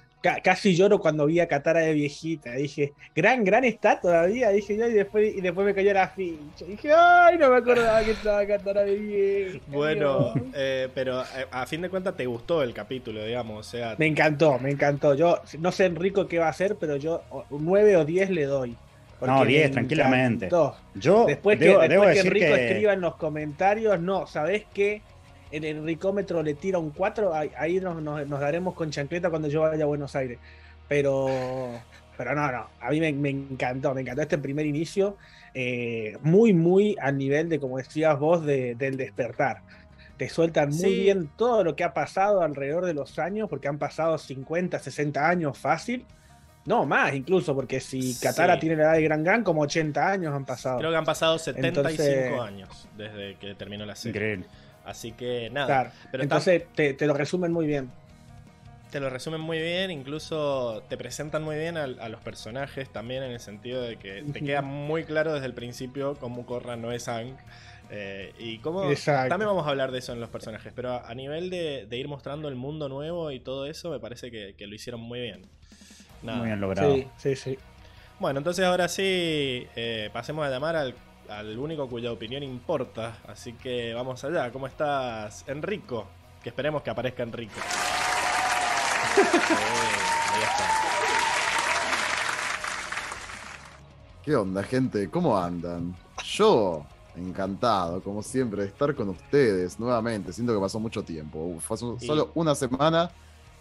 casi 0.43 0.75
lloro 0.75 0.99
cuando 0.99 1.25
vi 1.25 1.39
a 1.39 1.47
Katara 1.47 1.81
de 1.81 1.93
viejita. 1.93 2.53
Dije, 2.53 2.93
gran, 3.15 3.43
gran 3.43 3.63
está 3.63 3.99
todavía. 3.99 4.49
Dije 4.49 4.77
yo, 4.77 4.87
y 4.87 4.93
después, 4.93 5.35
y 5.35 5.41
después 5.41 5.65
me 5.65 5.73
cayó 5.73 5.93
la 5.93 6.07
ficha. 6.07 6.65
Dije, 6.65 6.91
ay, 6.93 7.37
no 7.37 7.49
me 7.49 7.57
acordaba 7.57 8.03
que 8.03 8.11
estaba 8.11 8.45
Katara 8.45 8.83
de 8.83 8.95
vieja. 8.95 9.59
Bueno, 9.67 10.33
eh, 10.53 10.89
pero 10.93 11.23
a 11.51 11.65
fin 11.65 11.81
de 11.81 11.89
cuentas 11.89 12.15
te 12.15 12.25
gustó 12.25 12.63
el 12.63 12.73
capítulo, 12.73 13.23
digamos. 13.23 13.67
O 13.67 13.69
sea, 13.69 13.95
me 13.97 14.07
encantó, 14.07 14.59
me 14.59 14.71
encantó. 14.71 15.15
Yo 15.15 15.41
no 15.59 15.71
sé 15.71 15.85
Enrico 15.85 16.27
qué 16.27 16.39
va 16.39 16.47
a 16.47 16.51
hacer, 16.51 16.75
pero 16.79 16.97
yo 16.97 17.23
9 17.49 17.97
o 17.97 18.05
10 18.05 18.29
le 18.29 18.45
doy 18.45 18.77
no, 19.27 19.45
10, 19.45 19.71
tranquilamente. 19.71 20.49
Yo 20.95 21.25
después 21.25 21.59
que, 21.59 21.77
después 21.77 22.13
que 22.13 22.27
Enrico 22.27 22.55
escriba 22.55 22.93
en 22.93 23.01
los 23.01 23.15
comentarios, 23.15 23.99
no, 23.99 24.27
¿sabés 24.27 24.65
qué? 24.73 25.01
El 25.51 25.65
Enricómetro 25.65 26.41
le 26.41 26.53
tira 26.53 26.79
un 26.79 26.91
4, 26.91 27.31
ahí 27.57 27.79
nos, 27.79 28.29
daremos 28.39 28.73
con 28.73 28.89
chancleta 28.89 29.29
cuando 29.29 29.47
yo 29.47 29.61
vaya 29.61 29.83
a 29.83 29.87
Buenos 29.87 30.15
Aires. 30.15 30.39
Pero, 30.87 31.27
pero 32.17 32.35
no, 32.35 32.51
no, 32.51 32.67
a 32.79 32.89
mí 32.89 32.99
me, 32.99 33.29
encantó, 33.29 33.93
me 33.93 34.01
encantó 34.01 34.21
este 34.21 34.37
primer 34.37 34.65
inicio, 34.65 35.17
eh, 35.53 36.17
muy, 36.21 36.53
muy 36.53 36.97
a 37.01 37.11
nivel 37.11 37.49
de, 37.49 37.59
como 37.59 37.77
decías 37.77 38.17
vos, 38.19 38.45
del 38.45 38.97
despertar. 38.97 39.61
Te 40.17 40.29
sueltan 40.29 40.69
muy 40.69 40.99
bien 40.99 41.29
todo 41.35 41.63
lo 41.63 41.75
que 41.75 41.83
ha 41.83 41.93
pasado 41.93 42.41
alrededor 42.41 42.85
de 42.85 42.93
los 42.93 43.17
años, 43.19 43.49
porque 43.49 43.67
han 43.67 43.79
pasado 43.79 44.17
50, 44.17 44.79
60 44.79 45.27
años 45.27 45.57
fácil 45.57 46.05
no, 46.65 46.85
más 46.85 47.13
incluso, 47.15 47.55
porque 47.55 47.79
si 47.79 48.15
Katara 48.19 48.59
tiene 48.59 48.75
la 48.75 48.83
edad 48.83 48.93
de 48.93 49.01
Gran 49.01 49.23
Gran, 49.23 49.43
como 49.43 49.61
80 49.61 50.07
años 50.07 50.33
han 50.33 50.45
pasado. 50.45 50.77
Creo 50.77 50.91
que 50.91 50.97
han 50.97 51.05
pasado 51.05 51.39
75 51.39 52.41
años 52.41 52.87
desde 52.95 53.35
que 53.37 53.55
terminó 53.55 53.85
la 53.85 53.95
serie. 53.95 54.11
Increíble. 54.11 54.45
Así 54.85 55.11
que 55.11 55.49
nada. 55.51 55.93
Pero 56.11 56.23
Entonces 56.23 56.63
te, 56.73 56.95
lo 57.05 57.13
resumen 57.13 57.51
muy 57.51 57.67
bien. 57.67 57.91
Te 58.91 58.99
lo 58.99 59.09
resumen 59.09 59.39
muy 59.39 59.59
bien, 59.59 59.89
incluso 59.89 60.83
te 60.89 60.97
presentan 60.97 61.43
muy 61.43 61.55
bien 61.57 61.77
a, 61.77 61.87
los 61.87 62.21
personajes 62.21 62.89
también 62.89 63.23
en 63.23 63.31
el 63.31 63.39
sentido 63.39 63.81
de 63.81 63.97
que 63.97 64.23
te 64.33 64.41
queda 64.41 64.61
muy 64.61 65.05
claro 65.05 65.33
desde 65.33 65.45
el 65.45 65.53
principio 65.53 66.15
cómo 66.15 66.45
Korra 66.45 66.75
no 66.75 66.91
es 66.91 67.07
Ang. 67.07 67.37
Eh, 67.93 68.33
y 68.39 68.59
cómo 68.59 68.83
también 69.05 69.47
vamos 69.47 69.67
a 69.67 69.69
hablar 69.69 69.91
de 69.91 69.99
eso 69.99 70.13
en 70.13 70.21
los 70.21 70.29
personajes, 70.29 70.71
pero 70.73 71.05
a, 71.05 71.13
nivel 71.13 71.49
de, 71.49 71.87
ir 71.91 72.07
mostrando 72.07 72.47
el 72.47 72.55
mundo 72.55 72.87
nuevo 72.87 73.31
y 73.31 73.41
todo 73.41 73.65
eso, 73.65 73.91
me 73.91 73.99
parece 73.99 74.31
que 74.31 74.67
lo 74.67 74.75
hicieron 74.75 75.01
muy 75.01 75.19
bien. 75.19 75.41
Muy 76.21 76.45
bien 76.47 76.61
logrado. 76.61 76.93
Sí, 76.93 77.07
sí, 77.17 77.35
sí. 77.35 77.57
Bueno, 78.19 78.39
entonces 78.39 78.65
ahora 78.65 78.87
sí, 78.87 79.67
eh, 79.75 80.09
pasemos 80.13 80.45
a 80.45 80.49
llamar 80.49 80.75
al, 80.75 80.93
único 81.57 81.87
cuya 81.87 82.11
opinión 82.11 82.43
importa. 82.43 83.17
Así 83.27 83.53
que 83.53 83.93
vamos 83.93 84.23
allá. 84.23 84.51
¿Cómo 84.51 84.67
estás, 84.67 85.43
Enrico? 85.47 86.07
Que 86.43 86.49
esperemos 86.49 86.81
que 86.81 86.89
aparezca 86.89 87.23
Enrico. 87.23 87.53
¿Qué 94.23 94.35
onda, 94.35 94.61
gente? 94.63 95.09
¿Cómo 95.09 95.37
andan? 95.37 95.95
Yo, 96.23 96.85
encantado, 97.15 98.01
como 98.01 98.21
siempre, 98.21 98.61
de 98.61 98.67
estar 98.67 98.93
con 98.93 99.09
ustedes 99.09 99.79
nuevamente. 99.79 100.31
Siento 100.31 100.53
que 100.53 100.59
pasó 100.59 100.79
mucho 100.79 101.03
tiempo. 101.03 101.57
Fue 101.59 101.75
solo 101.77 102.31
una 102.35 102.53
semana 102.53 103.11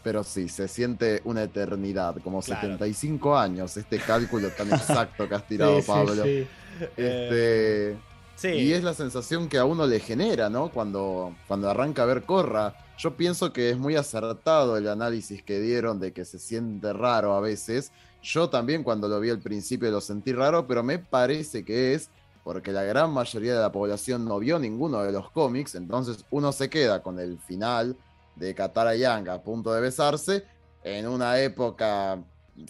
pero 0.02 0.24
sí, 0.24 0.48
se 0.48 0.66
siente 0.68 1.20
una 1.24 1.42
eternidad, 1.42 2.16
como 2.24 2.40
75 2.40 3.36
años, 3.36 3.76
este 3.76 3.98
cálculo 3.98 4.48
tan 4.48 4.68
exacto 4.72 5.28
que 5.28 5.34
has 5.34 5.46
tirado, 5.46 5.82
Pablo. 5.82 6.24
Este, 6.96 7.98
y 8.42 8.72
es 8.72 8.82
la 8.82 8.94
sensación 8.94 9.48
que 9.48 9.58
a 9.58 9.64
uno 9.64 9.86
le 9.86 10.00
genera, 10.00 10.48
¿no? 10.48 10.70
Cuando, 10.70 11.34
cuando 11.46 11.68
arranca 11.68 12.02
a 12.02 12.06
ver 12.06 12.22
Corra. 12.22 12.74
Yo 12.98 13.16
pienso 13.16 13.52
que 13.52 13.70
es 13.70 13.78
muy 13.78 13.96
acertado 13.96 14.76
el 14.76 14.88
análisis 14.88 15.42
que 15.42 15.60
dieron 15.60 16.00
de 16.00 16.12
que 16.12 16.24
se 16.24 16.38
siente 16.38 16.92
raro 16.92 17.34
a 17.34 17.40
veces. 17.40 17.92
Yo 18.22 18.50
también 18.50 18.82
cuando 18.82 19.08
lo 19.08 19.20
vi 19.20 19.30
al 19.30 19.40
principio 19.40 19.90
lo 19.90 20.00
sentí 20.00 20.32
raro, 20.32 20.66
pero 20.66 20.82
me 20.82 20.98
parece 20.98 21.64
que 21.64 21.94
es 21.94 22.10
porque 22.44 22.72
la 22.72 22.82
gran 22.82 23.12
mayoría 23.12 23.54
de 23.54 23.60
la 23.60 23.72
población 23.72 24.24
no 24.24 24.38
vio 24.38 24.58
ninguno 24.58 25.02
de 25.02 25.12
los 25.12 25.30
cómics, 25.30 25.74
entonces 25.74 26.24
uno 26.30 26.52
se 26.52 26.70
queda 26.70 27.02
con 27.02 27.18
el 27.18 27.38
final 27.38 27.96
de 28.36 28.54
Katara 28.54 28.96
y 28.96 29.04
a 29.04 29.42
punto 29.42 29.72
de 29.72 29.80
besarse 29.80 30.44
en 30.82 31.06
una 31.06 31.38
época 31.40 32.18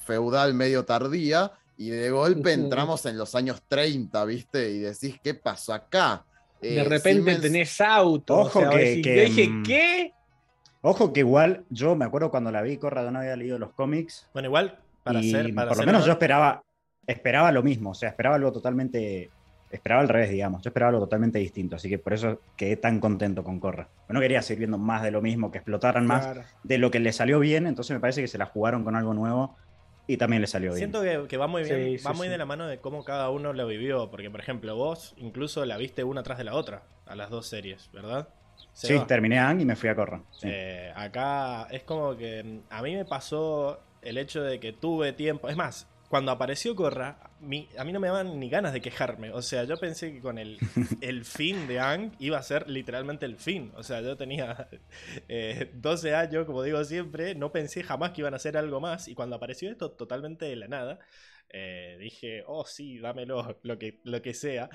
feudal 0.04 0.54
medio 0.54 0.84
tardía 0.84 1.52
y 1.80 1.88
de 1.88 2.10
golpe 2.10 2.52
entramos 2.52 3.06
en 3.06 3.16
los 3.16 3.34
años 3.34 3.62
30, 3.66 4.22
¿viste? 4.26 4.70
Y 4.70 4.80
decís, 4.80 5.18
¿qué 5.24 5.32
pasó 5.32 5.72
acá? 5.72 6.26
de 6.60 6.84
repente 6.84 7.36
tenés 7.36 7.80
auto. 7.80 8.40
Ojo 8.40 8.68
que, 8.68 9.00
dije, 9.02 9.48
mm, 9.48 9.62
¿qué? 9.62 10.12
Ojo 10.82 11.10
que 11.14 11.20
igual, 11.20 11.64
yo 11.70 11.96
me 11.96 12.04
acuerdo 12.04 12.30
cuando 12.30 12.52
la 12.52 12.60
vi, 12.60 12.76
Corra, 12.76 13.10
no 13.10 13.20
había 13.20 13.34
leído 13.34 13.58
los 13.58 13.72
cómics. 13.72 14.28
Bueno, 14.34 14.48
igual, 14.48 14.78
para 15.02 15.22
ser. 15.22 15.54
por 15.54 15.78
lo 15.78 15.86
menos 15.86 16.04
yo 16.04 16.12
esperaba, 16.12 16.62
esperaba 17.06 17.50
lo 17.50 17.62
mismo, 17.62 17.92
o 17.92 17.94
sea, 17.94 18.10
esperaba 18.10 18.36
algo 18.36 18.52
totalmente. 18.52 19.30
Esperaba 19.70 20.02
al 20.02 20.08
revés, 20.10 20.30
digamos. 20.30 20.62
Yo 20.62 20.68
esperaba 20.68 20.90
algo 20.90 21.04
totalmente 21.04 21.38
distinto, 21.38 21.76
así 21.76 21.88
que 21.88 21.98
por 21.98 22.12
eso 22.12 22.42
quedé 22.56 22.76
tan 22.76 23.00
contento 23.00 23.42
con 23.42 23.58
Corra. 23.58 23.88
no 24.08 24.20
quería 24.20 24.42
seguir 24.42 24.58
viendo 24.58 24.76
más 24.76 25.02
de 25.02 25.12
lo 25.12 25.22
mismo, 25.22 25.50
que 25.50 25.58
explotaran 25.58 26.06
más 26.06 26.28
de 26.62 26.76
lo 26.76 26.90
que 26.90 27.00
le 27.00 27.14
salió 27.14 27.40
bien, 27.40 27.66
entonces 27.66 27.94
me 27.94 28.00
parece 28.00 28.20
que 28.20 28.28
se 28.28 28.36
la 28.36 28.44
jugaron 28.44 28.84
con 28.84 28.96
algo 28.96 29.14
nuevo 29.14 29.56
y 30.10 30.16
también 30.16 30.42
le 30.42 30.48
salió 30.48 30.70
bien. 30.74 30.90
Siento 30.90 31.28
que, 31.28 31.36
va 31.36 31.46
muy 31.46 31.62
bien, 31.62 31.98
va 32.04 32.12
muy 32.12 32.28
de 32.28 32.36
la 32.36 32.46
mano 32.46 32.66
de 32.66 32.78
cómo 32.78 33.04
cada 33.04 33.30
uno 33.30 33.52
lo 33.52 33.66
vivió, 33.66 34.10
porque 34.10 34.30
por 34.30 34.40
ejemplo 34.40 34.74
vos 34.74 35.14
incluso 35.18 35.64
la 35.64 35.76
viste 35.76 36.02
una 36.02 36.22
tras 36.22 36.38
de 36.38 36.44
la 36.44 36.54
otra, 36.54 36.82
a 37.06 37.14
las 37.14 37.30
dos 37.30 37.46
series, 37.46 37.90
¿verdad? 37.92 38.28
sí, 38.72 38.98
terminé 39.06 39.38
Ang 39.38 39.60
y 39.60 39.64
me 39.64 39.76
fui 39.76 39.88
a 39.88 39.94
Corra. 39.94 40.22
Eh, 40.42 40.92
acá 40.94 41.68
es 41.70 41.82
como 41.84 42.16
que 42.16 42.60
a 42.68 42.82
mí 42.82 42.96
me 42.96 43.04
pasó 43.04 43.80
el 44.02 44.18
hecho 44.18 44.42
de 44.42 44.58
que 44.58 44.72
tuve 44.72 45.12
tiempo, 45.12 45.48
es 45.48 45.56
más, 45.56 45.86
cuando 46.10 46.32
apareció 46.32 46.74
Corra, 46.74 47.20
a 47.78 47.84
mí 47.84 47.92
no 47.92 48.00
me 48.00 48.08
daban 48.08 48.40
ni 48.40 48.50
ganas 48.50 48.72
de 48.72 48.80
quejarme. 48.80 49.30
O 49.30 49.42
sea, 49.42 49.62
yo 49.62 49.76
pensé 49.76 50.12
que 50.12 50.20
con 50.20 50.38
el, 50.38 50.58
el 51.02 51.24
fin 51.24 51.68
de 51.68 51.78
Ang 51.78 52.16
iba 52.18 52.36
a 52.36 52.42
ser 52.42 52.68
literalmente 52.68 53.26
el 53.26 53.36
fin. 53.36 53.70
O 53.76 53.84
sea, 53.84 54.00
yo 54.00 54.16
tenía 54.16 54.68
12 55.72 56.08
eh, 56.08 56.14
años, 56.16 56.46
como 56.46 56.64
digo 56.64 56.82
siempre, 56.82 57.36
no 57.36 57.52
pensé 57.52 57.84
jamás 57.84 58.10
que 58.10 58.22
iban 58.22 58.34
a 58.34 58.38
hacer 58.38 58.56
algo 58.56 58.80
más. 58.80 59.06
Y 59.06 59.14
cuando 59.14 59.36
apareció 59.36 59.70
esto 59.70 59.92
totalmente 59.92 60.46
de 60.46 60.56
la 60.56 60.66
nada, 60.66 60.98
eh, 61.48 61.96
dije, 62.00 62.42
oh 62.44 62.64
sí, 62.64 62.98
dámelo, 62.98 63.60
lo 63.62 63.78
que, 63.78 64.00
lo 64.02 64.20
que 64.20 64.34
sea. 64.34 64.68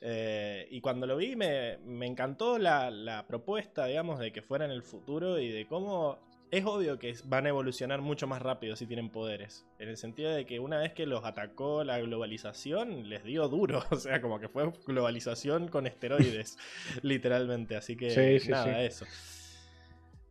Eh, 0.00 0.66
y 0.72 0.80
cuando 0.80 1.06
lo 1.06 1.16
vi 1.16 1.36
me, 1.36 1.78
me 1.84 2.08
encantó 2.08 2.58
la, 2.58 2.90
la, 2.90 3.28
propuesta, 3.28 3.86
digamos, 3.86 4.18
de 4.18 4.32
que 4.32 4.42
fuera 4.42 4.64
en 4.64 4.72
el 4.72 4.82
futuro 4.82 5.38
y 5.38 5.52
de 5.52 5.68
cómo 5.68 6.18
es 6.50 6.64
obvio 6.64 6.98
que 6.98 7.14
van 7.24 7.46
a 7.46 7.50
evolucionar 7.50 8.00
mucho 8.00 8.26
más 8.26 8.42
rápido 8.42 8.74
si 8.76 8.86
tienen 8.86 9.10
poderes. 9.10 9.66
En 9.78 9.88
el 9.88 9.96
sentido 9.96 10.32
de 10.32 10.46
que 10.46 10.58
una 10.58 10.78
vez 10.78 10.92
que 10.92 11.06
los 11.06 11.24
atacó 11.24 11.84
la 11.84 11.98
globalización, 12.00 13.08
les 13.08 13.24
dio 13.24 13.48
duro. 13.48 13.84
O 13.90 13.96
sea, 13.96 14.20
como 14.20 14.40
que 14.40 14.48
fue 14.48 14.72
globalización 14.86 15.68
con 15.68 15.86
esteroides, 15.86 16.56
literalmente. 17.02 17.76
Así 17.76 17.96
que 17.96 18.40
nada, 18.48 18.82
eso. 18.82 19.04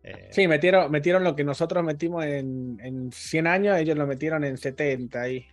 Eh, 0.04 0.30
sí, 0.32 0.48
metieron, 0.48 0.90
metieron 0.92 1.24
lo 1.24 1.36
que 1.36 1.44
nosotros 1.44 1.84
metimos 1.84 2.24
en, 2.26 2.80
en 2.82 3.12
100 3.12 3.48
años, 3.48 3.78
ellos 3.78 3.98
lo 3.98 4.08
metieron 4.08 4.44
en 4.44 4.58
70 4.58 5.22
ahí. 5.22 5.46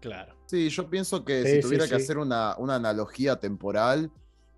Claro. 0.00 0.34
Sí, 0.46 0.68
yo 0.68 0.88
pienso 0.90 1.24
que 1.24 1.44
si 1.46 1.60
tuviera 1.60 1.88
que 1.88 1.94
hacer 1.94 2.18
una, 2.18 2.56
una 2.58 2.76
analogía 2.76 3.36
temporal, 3.36 4.10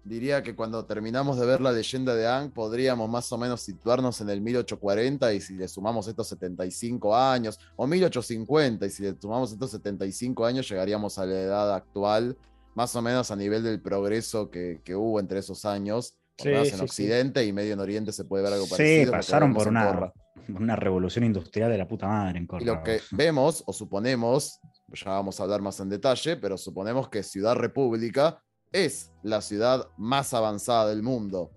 diría 0.06 0.42
que 0.42 0.54
cuando 0.54 0.84
terminamos 0.84 1.38
de 1.38 1.46
ver 1.46 1.60
la 1.60 1.72
leyenda 1.72 2.14
de 2.14 2.28
Ang, 2.28 2.52
podríamos 2.52 3.10
más 3.10 3.30
o 3.32 3.38
menos 3.38 3.60
situarnos 3.60 4.20
en 4.20 4.30
el 4.30 4.40
1840 4.40 5.34
y 5.34 5.40
si 5.40 5.54
le 5.54 5.66
sumamos 5.66 6.06
estos 6.06 6.28
75 6.28 7.16
años, 7.16 7.58
o 7.74 7.86
1850 7.86 8.86
y 8.86 8.90
si 8.90 9.02
le 9.02 9.16
sumamos 9.18 9.52
estos 9.52 9.72
75 9.72 10.46
años, 10.46 10.68
llegaríamos 10.68 11.18
a 11.18 11.26
la 11.26 11.40
edad 11.40 11.74
actual, 11.74 12.36
más 12.74 12.94
o 12.94 13.02
menos 13.02 13.30
a 13.30 13.36
nivel 13.36 13.64
del 13.64 13.80
progreso 13.80 14.48
que, 14.50 14.80
hubo 14.94 15.18
entre 15.18 15.40
esos 15.40 15.64
años. 15.64 16.14
en 16.38 16.80
Occidente 16.80 17.44
y 17.44 17.52
medio 17.52 17.72
en 17.72 17.80
Oriente 17.80 18.12
se 18.12 18.24
puede 18.24 18.44
ver 18.44 18.52
algo 18.52 18.68
parecido. 18.68 19.06
Sí, 19.06 19.10
pasaron 19.10 19.54
por 19.54 19.66
una, 19.66 20.12
una 20.48 20.76
revolución 20.76 21.24
industrial 21.24 21.70
de 21.70 21.78
la 21.78 21.88
puta 21.88 22.06
madre 22.06 22.38
en 22.38 22.46
Corra. 22.46 22.62
Y 22.62 22.66
lo 22.66 22.82
que 22.82 23.00
vemos 23.10 23.64
o 23.66 23.72
suponemos, 23.72 24.60
ya 24.92 25.10
vamos 25.10 25.40
a 25.40 25.42
hablar 25.42 25.62
más 25.62 25.80
en 25.80 25.88
detalle, 25.88 26.36
pero 26.36 26.56
suponemos 26.56 27.08
que 27.08 27.22
Ciudad 27.24 27.56
República 27.56 28.40
es 28.84 29.10
la 29.22 29.40
ciudad 29.40 29.88
más 29.96 30.34
avanzada 30.34 30.88
del 30.88 31.02
mundo. 31.02 31.50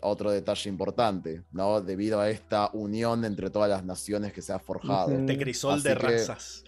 Otro 0.00 0.30
detalle 0.30 0.68
importante, 0.68 1.42
¿no? 1.52 1.80
Debido 1.80 2.20
a 2.20 2.28
esta 2.28 2.70
unión 2.72 3.24
entre 3.24 3.50
todas 3.50 3.70
las 3.70 3.84
naciones 3.84 4.32
que 4.32 4.42
se 4.42 4.52
ha 4.52 4.58
forjado. 4.58 5.08
De 5.08 5.38
crisol 5.38 5.82
de 5.82 5.94
razas. 5.94 6.64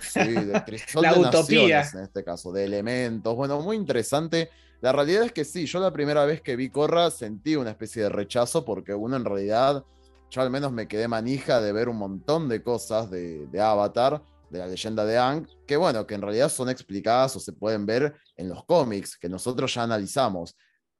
Sí, 0.00 0.20
de 0.20 0.62
crisol 0.66 1.02
de 1.02 1.20
naciones 1.20 1.94
en 1.94 2.00
este 2.00 2.22
caso, 2.22 2.52
de 2.52 2.64
elementos. 2.64 3.34
Bueno, 3.34 3.60
muy 3.60 3.76
interesante. 3.76 4.50
La 4.82 4.92
realidad 4.92 5.24
es 5.24 5.32
que 5.32 5.44
sí, 5.44 5.64
yo 5.64 5.80
la 5.80 5.92
primera 5.92 6.26
vez 6.26 6.42
que 6.42 6.54
vi 6.54 6.68
Corra 6.68 7.10
sentí 7.10 7.56
una 7.56 7.70
especie 7.70 8.02
de 8.02 8.08
rechazo 8.10 8.64
porque 8.64 8.94
uno 8.94 9.16
en 9.16 9.24
realidad, 9.24 9.84
yo 10.30 10.42
al 10.42 10.50
menos 10.50 10.72
me 10.72 10.86
quedé 10.86 11.08
manija 11.08 11.62
de 11.62 11.72
ver 11.72 11.88
un 11.88 11.96
montón 11.96 12.48
de 12.48 12.62
cosas 12.62 13.10
de, 13.10 13.46
de 13.46 13.60
Avatar 13.60 14.22
de 14.50 14.58
la 14.58 14.66
leyenda 14.66 15.04
de 15.04 15.18
Ang, 15.18 15.46
que 15.66 15.76
bueno, 15.76 16.06
que 16.06 16.14
en 16.14 16.22
realidad 16.22 16.48
son 16.48 16.68
explicadas 16.68 17.36
o 17.36 17.40
se 17.40 17.52
pueden 17.52 17.86
ver 17.86 18.14
en 18.36 18.48
los 18.48 18.64
cómics, 18.64 19.16
que 19.16 19.28
nosotros 19.28 19.74
ya 19.74 19.82
analizamos. 19.82 20.56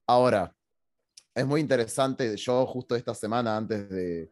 Ahora, 0.07 0.53
es 1.35 1.47
muy 1.47 1.61
interesante, 1.61 2.37
yo 2.37 2.67
justo 2.67 2.97
esta 2.97 3.15
semana 3.15 3.57
antes 3.57 3.89
de, 3.89 4.31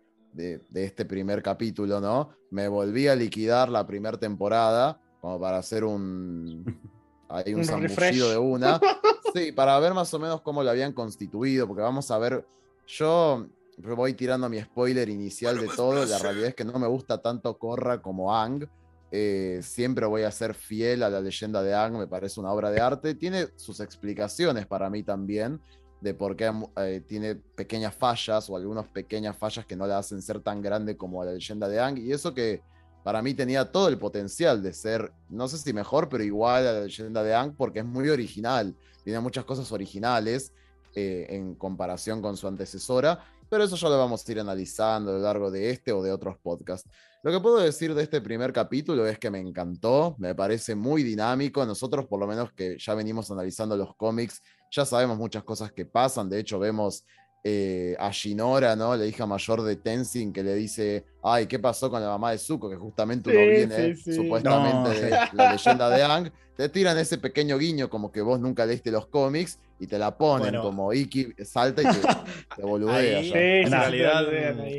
este 0.74 1.04
primer 1.04 1.42
capítulo, 1.42 2.00
¿no? 2.00 2.30
Me 2.50 2.66
volví 2.66 3.06
a 3.06 3.14
liquidar 3.14 3.68
la 3.68 3.86
primera 3.86 4.18
temporada, 4.18 5.00
como 5.20 5.38
para 5.38 5.58
hacer 5.58 5.84
un... 5.84 6.64
Hay 7.28 7.54
un, 7.54 7.60
un 7.60 7.86
de 7.86 8.38
una. 8.38 8.80
Sí, 9.34 9.50
para 9.50 9.76
ver 9.80 9.94
más 9.94 10.14
o 10.14 10.20
menos 10.20 10.42
cómo 10.42 10.62
lo 10.62 10.70
habían 10.70 10.92
constituido, 10.92 11.66
porque 11.66 11.82
vamos 11.82 12.08
a 12.12 12.18
ver, 12.18 12.46
yo 12.86 13.48
voy 13.76 14.14
tirando 14.14 14.48
mi 14.48 14.60
spoiler 14.60 15.08
inicial 15.08 15.58
de 15.58 15.66
todo, 15.68 16.04
la 16.04 16.18
realidad 16.18 16.48
es 16.48 16.54
que 16.54 16.64
no 16.64 16.78
me 16.78 16.86
gusta 16.86 17.20
tanto 17.20 17.58
Corra 17.58 18.00
como 18.00 18.32
Ang, 18.32 18.68
eh, 19.16 19.60
siempre 19.62 20.06
voy 20.06 20.22
a 20.22 20.30
ser 20.32 20.54
fiel 20.54 21.04
a 21.04 21.08
la 21.08 21.20
leyenda 21.20 21.62
de 21.62 21.72
Ang, 21.72 21.98
me 21.98 22.08
parece 22.08 22.40
una 22.40 22.50
obra 22.50 22.72
de 22.72 22.80
arte. 22.80 23.14
Tiene 23.14 23.46
sus 23.54 23.78
explicaciones 23.78 24.66
para 24.66 24.90
mí 24.90 25.04
también 25.04 25.60
de 26.00 26.14
por 26.14 26.34
qué 26.34 26.52
eh, 26.78 27.00
tiene 27.06 27.36
pequeñas 27.36 27.94
fallas 27.94 28.50
o 28.50 28.56
algunas 28.56 28.88
pequeñas 28.88 29.36
fallas 29.36 29.66
que 29.66 29.76
no 29.76 29.86
la 29.86 29.98
hacen 29.98 30.20
ser 30.20 30.40
tan 30.40 30.60
grande 30.60 30.96
como 30.96 31.24
la 31.24 31.32
leyenda 31.32 31.68
de 31.68 31.78
Ang. 31.78 31.98
Y 31.98 32.10
eso 32.10 32.34
que 32.34 32.60
para 33.04 33.22
mí 33.22 33.34
tenía 33.34 33.70
todo 33.70 33.86
el 33.86 33.98
potencial 33.98 34.60
de 34.60 34.72
ser, 34.72 35.12
no 35.28 35.46
sé 35.46 35.58
si 35.58 35.72
mejor, 35.72 36.08
pero 36.08 36.24
igual 36.24 36.66
a 36.66 36.72
la 36.72 36.80
leyenda 36.80 37.22
de 37.22 37.36
Ang 37.36 37.54
porque 37.54 37.78
es 37.78 37.84
muy 37.84 38.08
original. 38.08 38.74
Tiene 39.04 39.20
muchas 39.20 39.44
cosas 39.44 39.70
originales 39.70 40.52
eh, 40.96 41.26
en 41.28 41.54
comparación 41.54 42.20
con 42.20 42.36
su 42.36 42.48
antecesora. 42.48 43.24
Pero 43.54 43.62
eso 43.66 43.76
ya 43.76 43.88
lo 43.88 43.96
vamos 43.96 44.28
a 44.28 44.32
ir 44.32 44.40
analizando 44.40 45.12
a 45.12 45.14
lo 45.14 45.20
largo 45.20 45.48
de 45.48 45.70
este 45.70 45.92
o 45.92 46.02
de 46.02 46.10
otros 46.10 46.36
podcasts. 46.38 46.90
Lo 47.22 47.30
que 47.30 47.38
puedo 47.38 47.58
decir 47.58 47.94
de 47.94 48.02
este 48.02 48.20
primer 48.20 48.52
capítulo 48.52 49.06
es 49.06 49.16
que 49.16 49.30
me 49.30 49.38
encantó, 49.38 50.16
me 50.18 50.34
parece 50.34 50.74
muy 50.74 51.04
dinámico. 51.04 51.64
Nosotros, 51.64 52.04
por 52.06 52.18
lo 52.18 52.26
menos 52.26 52.52
que 52.52 52.76
ya 52.80 52.94
venimos 52.94 53.30
analizando 53.30 53.76
los 53.76 53.94
cómics, 53.94 54.42
ya 54.72 54.84
sabemos 54.84 55.16
muchas 55.18 55.44
cosas 55.44 55.70
que 55.70 55.86
pasan. 55.86 56.28
De 56.28 56.40
hecho, 56.40 56.58
vemos 56.58 57.04
eh, 57.46 57.94
a 57.98 58.10
Shinora, 58.10 58.74
¿no? 58.74 58.96
La 58.96 59.04
hija 59.04 59.26
mayor 59.26 59.62
de 59.62 59.76
Tenzin, 59.76 60.32
que 60.32 60.42
le 60.42 60.54
dice, 60.54 61.04
ay, 61.22 61.46
¿qué 61.46 61.58
pasó 61.58 61.90
con 61.90 62.00
la 62.00 62.08
mamá 62.08 62.30
de 62.30 62.38
Zuko? 62.38 62.70
Que 62.70 62.76
justamente 62.76 63.28
uno 63.28 63.38
viene 63.38 63.94
supuestamente 63.96 65.00
de 65.02 65.10
la 65.34 65.52
leyenda 65.52 65.90
de 65.90 66.02
Ang. 66.02 66.32
Te 66.56 66.70
tiran 66.70 66.96
ese 66.96 67.18
pequeño 67.18 67.58
guiño 67.58 67.90
como 67.90 68.10
que 68.10 68.22
vos 68.22 68.40
nunca 68.40 68.64
leíste 68.64 68.90
los 68.90 69.08
cómics 69.08 69.58
y 69.78 69.86
te 69.86 69.98
la 69.98 70.16
ponen 70.16 70.58
como 70.62 70.92
Iki 70.94 71.34
salta 71.44 71.82
y 71.82 71.84
te, 71.84 72.00
te 72.56 72.62
boludea. 72.66 73.20
en 73.20 73.70
realidad, 73.70 74.24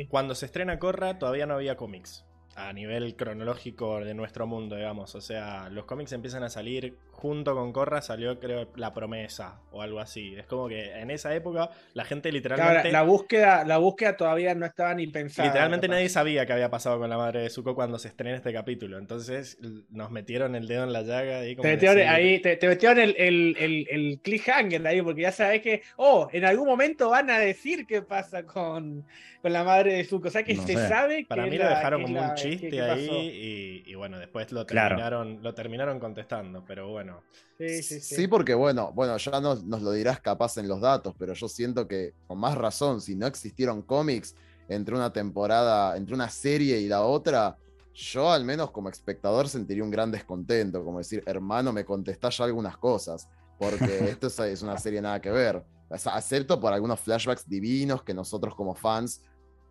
cuando 0.08 0.34
se 0.34 0.46
estrena 0.46 0.78
Corra 0.80 1.20
todavía 1.20 1.46
no 1.46 1.54
había 1.54 1.76
cómics 1.76 2.24
a 2.56 2.72
nivel 2.72 3.14
cronológico 3.16 4.00
de 4.00 4.14
nuestro 4.14 4.46
mundo, 4.46 4.76
digamos. 4.76 5.14
O 5.14 5.20
sea, 5.20 5.68
los 5.70 5.84
cómics 5.84 6.12
empiezan 6.12 6.42
a 6.42 6.48
salir 6.48 6.94
junto 7.10 7.54
con 7.54 7.70
Corra, 7.72 8.00
salió 8.00 8.40
creo 8.40 8.68
La 8.76 8.94
Promesa 8.94 9.60
o 9.72 9.82
algo 9.82 10.00
así. 10.00 10.34
Es 10.36 10.46
como 10.46 10.66
que 10.66 10.92
en 10.98 11.10
esa 11.10 11.34
época 11.34 11.68
la 11.92 12.04
gente 12.06 12.32
literalmente... 12.32 12.90
la, 12.90 13.02
búsqueda, 13.02 13.64
la 13.64 13.76
búsqueda 13.76 14.16
todavía 14.16 14.54
no 14.54 14.64
estaba 14.64 14.94
ni 14.94 15.06
pensada. 15.06 15.48
Literalmente 15.48 15.86
nadie 15.86 16.08
sabía 16.08 16.46
qué 16.46 16.54
había 16.54 16.70
pasado 16.70 16.98
con 16.98 17.10
la 17.10 17.18
madre 17.18 17.42
de 17.42 17.50
Zuko 17.50 17.74
cuando 17.74 17.98
se 17.98 18.08
estrena 18.08 18.36
este 18.36 18.54
capítulo. 18.54 18.98
Entonces 18.98 19.58
nos 19.90 20.10
metieron 20.10 20.54
el 20.54 20.66
dedo 20.66 20.84
en 20.84 20.94
la 20.94 21.02
llaga. 21.02 21.40
Ahí 21.40 21.56
te, 21.56 21.68
metieron, 21.68 22.08
ahí, 22.08 22.40
te, 22.40 22.58
metieron 22.66 22.98
el, 22.98 23.14
el, 23.18 23.56
el, 23.58 23.86
el 23.90 24.20
cliffhanger 24.22 24.86
ahí, 24.86 25.02
porque 25.02 25.22
ya 25.22 25.32
sabes 25.32 25.60
que, 25.60 25.82
oh, 25.96 26.30
en 26.32 26.46
algún 26.46 26.66
momento 26.66 27.10
van 27.10 27.28
a 27.28 27.38
decir 27.38 27.86
qué 27.86 28.00
pasa 28.00 28.44
con 28.44 29.04
con 29.46 29.52
la 29.52 29.62
madre 29.62 29.94
de 29.94 30.04
Zuko. 30.04 30.26
O 30.26 30.30
sea 30.30 30.42
que 30.42 30.56
se 30.56 30.74
sabe 30.88 31.18
que. 31.18 31.28
Para 31.28 31.46
mí 31.46 31.56
lo 31.56 31.68
dejaron 31.68 32.02
como 32.02 32.20
un 32.20 32.34
chiste 32.50 32.82
ahí 32.82 33.82
y, 33.86 33.94
bueno, 33.94 34.18
después 34.18 34.52
lo 34.52 34.64
terminaron, 34.66 35.42
lo 35.42 35.54
terminaron 35.54 35.98
contestando, 35.98 36.64
pero 36.66 36.88
bueno. 36.88 37.22
Sí, 37.58 37.82
sí, 37.82 38.00
sí. 38.00 38.14
sí 38.16 38.28
porque 38.28 38.54
bueno, 38.54 38.92
bueno, 38.92 39.16
ya 39.16 39.40
nos, 39.40 39.64
nos 39.64 39.82
lo 39.82 39.92
dirás 39.92 40.20
capaz 40.20 40.58
en 40.58 40.68
los 40.68 40.80
datos, 40.80 41.14
pero 41.18 41.32
yo 41.32 41.48
siento 41.48 41.88
que 41.88 42.14
con 42.26 42.38
más 42.38 42.56
razón, 42.56 43.00
si 43.00 43.14
no 43.14 43.26
existieron 43.26 43.82
cómics 43.82 44.34
entre 44.68 44.94
una 44.94 45.12
temporada, 45.12 45.96
entre 45.96 46.14
una 46.14 46.28
serie 46.28 46.80
y 46.80 46.88
la 46.88 47.02
otra, 47.02 47.56
yo 47.96 48.30
al 48.30 48.44
menos 48.44 48.70
como 48.70 48.90
espectador 48.90 49.48
sentiría 49.48 49.82
un 49.82 49.90
gran 49.90 50.10
descontento, 50.10 50.84
como 50.84 50.98
decir, 50.98 51.22
hermano, 51.26 51.72
me 51.72 51.84
contestás 51.84 52.36
ya 52.36 52.44
algunas 52.44 52.76
cosas, 52.76 53.28
porque 53.58 53.84
esto 54.20 54.44
es 54.44 54.62
una 54.62 54.76
serie 54.78 55.00
nada 55.00 55.20
que 55.20 55.30
ver. 55.30 55.64
acepto 55.88 56.60
por 56.60 56.72
algunos 56.72 57.00
flashbacks 57.00 57.48
divinos 57.48 58.02
que 58.02 58.12
nosotros 58.12 58.54
como 58.54 58.74
fans 58.74 59.22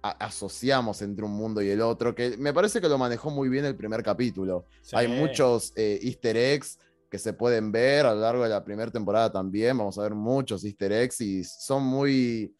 asociamos 0.10 1.02
entre 1.02 1.26
un 1.26 1.32
mundo 1.32 1.62
y 1.62 1.70
el 1.70 1.82
otro, 1.82 2.14
que 2.14 2.38
me 2.38 2.54
parece 2.54 2.82
que 2.82 2.90
lo 2.90 2.98
manejó 2.98 3.30
muy 3.30 3.50
bien 3.50 3.66
el 3.66 3.76
primer 3.76 4.04
capítulo. 4.04 4.66
Hay 4.94 5.08
muchos 5.08 5.74
eh, 5.76 6.00
easter 6.02 6.38
eggs 6.38 6.80
que 7.10 7.18
se 7.18 7.34
pueden 7.34 7.72
ver 7.72 8.06
a 8.06 8.14
lo 8.14 8.22
largo 8.22 8.44
de 8.44 8.50
la 8.50 8.64
primera 8.64 8.92
temporada 8.92 9.32
también, 9.32 9.78
vamos 9.78 9.98
a 9.98 10.04
ver 10.04 10.14
muchos 10.14 10.64
easter 10.64 10.92
eggs 10.92 11.22
y 11.22 11.44
son 11.44 11.84
muy, 11.84 12.54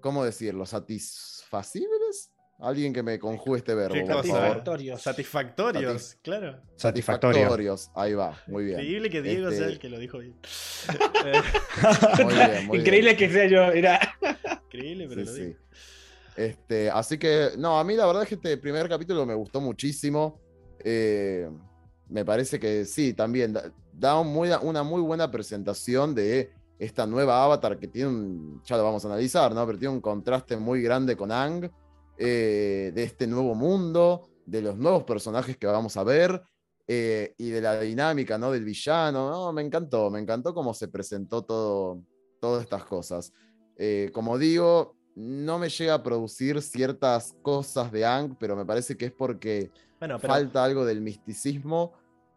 ¿cómo 0.00 0.24
decirlo? 0.24 0.64
Satisfacibles. 0.66 2.30
Alguien 2.60 2.92
que 2.92 3.04
me 3.04 3.20
conjugue 3.20 3.58
este 3.58 3.72
verbo. 3.72 3.94
Satisfactorios. 3.94 5.00
Satisfactorios, 5.00 6.16
claro. 6.22 6.60
Satisfactorios. 6.74 7.88
Ahí 7.94 8.14
va, 8.14 8.36
muy 8.48 8.64
bien. 8.64 8.80
Increíble 8.80 9.10
que 9.10 9.22
Diego 9.22 9.50
sea 9.50 9.60
este 9.60 9.72
el 9.74 9.78
que 9.78 9.88
lo 9.88 9.98
dijo 9.98 10.18
bien. 10.18 10.34
muy 12.24 12.34
bien 12.34 12.74
Increíble 12.74 13.16
que 13.16 13.30
sea 13.30 13.46
yo, 13.46 13.72
mira. 13.72 14.00
Increíble, 14.64 15.06
pero 15.08 15.20
lo 15.20 15.32
sí. 15.32 15.56
Este, 16.38 16.88
así 16.88 17.18
que, 17.18 17.50
no, 17.58 17.80
a 17.80 17.82
mí 17.82 17.96
la 17.96 18.06
verdad 18.06 18.22
es 18.22 18.28
que 18.28 18.36
este 18.36 18.56
primer 18.58 18.88
capítulo 18.88 19.26
me 19.26 19.34
gustó 19.34 19.60
muchísimo. 19.60 20.40
Eh, 20.78 21.50
me 22.08 22.24
parece 22.24 22.60
que 22.60 22.84
sí, 22.84 23.12
también 23.12 23.58
da, 23.92 24.20
una 24.20 24.84
muy 24.84 25.00
buena 25.00 25.28
presentación 25.32 26.14
de 26.14 26.52
esta 26.78 27.08
nueva 27.08 27.42
avatar 27.42 27.76
que 27.76 27.88
tiene 27.88 28.10
un, 28.10 28.62
ya 28.62 28.76
lo 28.76 28.84
vamos 28.84 29.04
a 29.04 29.08
analizar, 29.08 29.52
¿no? 29.52 29.66
Pero 29.66 29.80
tiene 29.80 29.94
un 29.94 30.00
contraste 30.00 30.56
muy 30.56 30.80
grande 30.80 31.16
con 31.16 31.32
Ang, 31.32 31.68
eh, 32.16 32.92
de 32.94 33.02
este 33.02 33.26
nuevo 33.26 33.56
mundo, 33.56 34.28
de 34.46 34.62
los 34.62 34.78
nuevos 34.78 35.02
personajes 35.02 35.56
que 35.56 35.66
vamos 35.66 35.96
a 35.96 36.04
ver 36.04 36.40
eh, 36.86 37.34
y 37.36 37.50
de 37.50 37.60
la 37.60 37.80
dinámica, 37.80 38.38
¿no? 38.38 38.52
Del 38.52 38.62
villano, 38.62 39.28
¿no? 39.28 39.52
Me 39.52 39.62
encantó, 39.62 40.08
me 40.08 40.20
encantó 40.20 40.54
cómo 40.54 40.72
se 40.72 40.86
presentó 40.86 41.42
todo, 41.42 42.04
todas 42.40 42.62
estas 42.62 42.84
cosas. 42.84 43.32
como 44.12 44.38
digo, 44.38 44.97
no 45.18 45.58
me 45.58 45.68
llega 45.68 45.94
a 45.94 46.02
producir 46.02 46.62
ciertas 46.62 47.34
cosas 47.42 47.90
de 47.90 48.06
Ang, 48.06 48.36
pero 48.38 48.54
me 48.54 48.64
parece 48.64 48.96
que 48.96 49.06
es 49.06 49.12
porque 49.12 49.72
falta 50.20 50.62
algo 50.62 50.84
del 50.84 51.00
misticismo, 51.00 51.92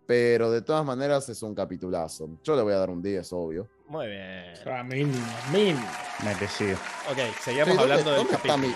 pero 0.07 0.49
de 0.49 0.63
todas 0.63 0.83
maneras 0.83 1.29
es 1.29 1.43
un 1.43 1.53
capitulazo. 1.53 2.39
Yo 2.43 2.55
le 2.55 2.63
voy 2.63 2.73
a 2.73 2.77
dar 2.77 2.89
un 2.89 2.99
10, 2.99 3.33
obvio. 3.33 3.69
Muy 3.87 4.07
bien. 4.07 4.53
Ah, 4.65 4.83
mínimo, 4.83 5.13
mínimo. 5.53 5.85
Merecido. 6.23 6.77
Ok, 7.11 7.19
seguimos 7.41 7.77
hablando 7.77 8.11
del 8.13 8.27
capítulo. 8.27 8.53
Está 8.55 8.57
mi, 8.57 8.73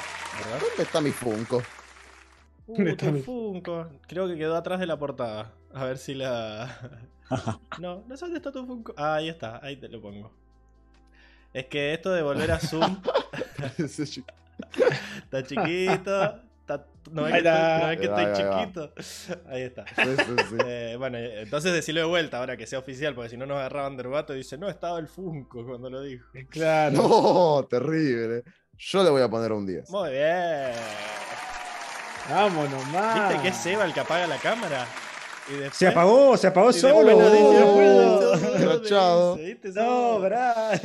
¿Dónde 0.61 0.83
está 0.83 1.01
mi 1.01 1.11
Funko? 1.11 1.63
Uh, 2.67 2.95
tu 2.95 3.23
Funko. 3.23 3.87
Creo 4.07 4.27
que 4.27 4.37
quedó 4.37 4.55
atrás 4.55 4.79
de 4.79 4.85
la 4.85 4.99
portada. 4.99 5.51
A 5.73 5.85
ver 5.85 5.97
si 5.97 6.13
la. 6.13 7.01
no, 7.79 8.03
no 8.07 8.17
sé 8.17 8.25
dónde 8.25 8.37
está 8.37 8.51
tu 8.51 8.67
Funko. 8.67 8.93
Ah, 8.97 9.15
ahí 9.15 9.29
está, 9.29 9.59
ahí 9.65 9.77
te 9.77 9.89
lo 9.89 9.99
pongo. 9.99 10.44
Es 11.55 11.67
que 11.67 11.93
esto 11.93 12.11
de 12.11 12.21
volver 12.21 12.51
a 12.51 12.59
Zoom. 12.59 13.01
está 13.77 15.41
chiquito. 15.41 16.41
no, 17.13 17.27
es 17.27 17.43
que, 17.97 18.03
estoy, 18.03 18.25
chiquito. 18.33 18.91
Ahí 19.47 19.61
está. 19.61 19.85
Eh, 20.65 20.97
bueno, 20.99 21.17
entonces 21.17 21.71
decirlo 21.71 22.01
de 22.01 22.07
vuelta 22.07 22.39
ahora 22.39 22.57
que 22.57 22.67
sea 22.67 22.79
oficial, 22.79 23.15
porque 23.15 23.29
si 23.29 23.37
no 23.37 23.45
nos 23.45 23.55
agarraban 23.55 23.95
de 23.95 24.03
y 24.33 24.37
dice, 24.37 24.57
no, 24.57 24.67
estaba 24.67 24.99
el 24.99 25.07
Funko 25.07 25.65
cuando 25.65 25.89
lo 25.89 26.01
dijo. 26.01 26.25
Claro. 26.49 26.97
No, 26.97 27.65
terrible. 27.69 28.43
Yo 28.77 29.01
le 29.05 29.09
voy 29.09 29.21
a 29.21 29.29
poner 29.29 29.53
un 29.53 29.65
10. 29.65 29.89
Muy 29.91 30.09
bien. 30.09 30.73
Vámonos 32.29 32.85
más. 32.87 33.29
¿Viste 33.29 33.43
que 33.43 33.47
es 33.47 33.55
Seba 33.55 33.85
el 33.85 33.93
que 33.93 34.01
apaga 34.01 34.27
la 34.27 34.39
cámara? 34.39 34.85
se 35.71 35.87
apagó, 35.87 36.35
se 36.35 36.47
apagó 36.47 36.73
solo. 36.73 37.17
Chao. 38.83 39.37
No, 39.73 40.19
verdad. 40.19 40.81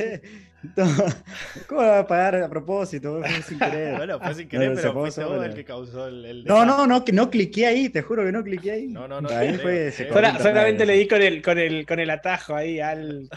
¿Cómo 1.67 1.81
va 1.81 1.99
a 1.99 2.07
pagar 2.07 2.35
a 2.35 2.49
propósito? 2.49 3.19
Fue 3.19 3.41
sin 3.41 3.59
querer. 3.59 3.97
Bueno, 3.97 4.19
fue 4.19 4.33
sin 4.35 4.47
querer, 4.47 4.73
pero 4.75 4.93
fue 4.93 5.11
todo 5.11 5.43
el 5.43 5.53
que 5.53 5.65
causó 5.65 6.07
el. 6.07 6.43
no, 6.45 6.65
no, 6.65 6.85
no, 6.85 7.03
que 7.03 7.11
no 7.11 7.29
cliqué 7.29 7.65
ahí, 7.65 7.89
te 7.89 8.01
juro 8.01 8.23
que 8.23 8.31
no 8.31 8.43
cliqué 8.43 8.71
ahí. 8.71 8.87
No, 8.87 9.07
no, 9.07 9.21
no. 9.21 9.29
Ahí 9.29 9.57
fue, 9.57 9.91
solamente 9.91 10.85
le 10.85 10.93
di 10.93 11.07
con 11.07 11.21
el, 11.21 11.41
con, 11.41 11.57
el, 11.57 11.85
con 11.85 11.99
el 11.99 12.09
atajo 12.09 12.55
ahí 12.55 12.79
al. 12.79 13.29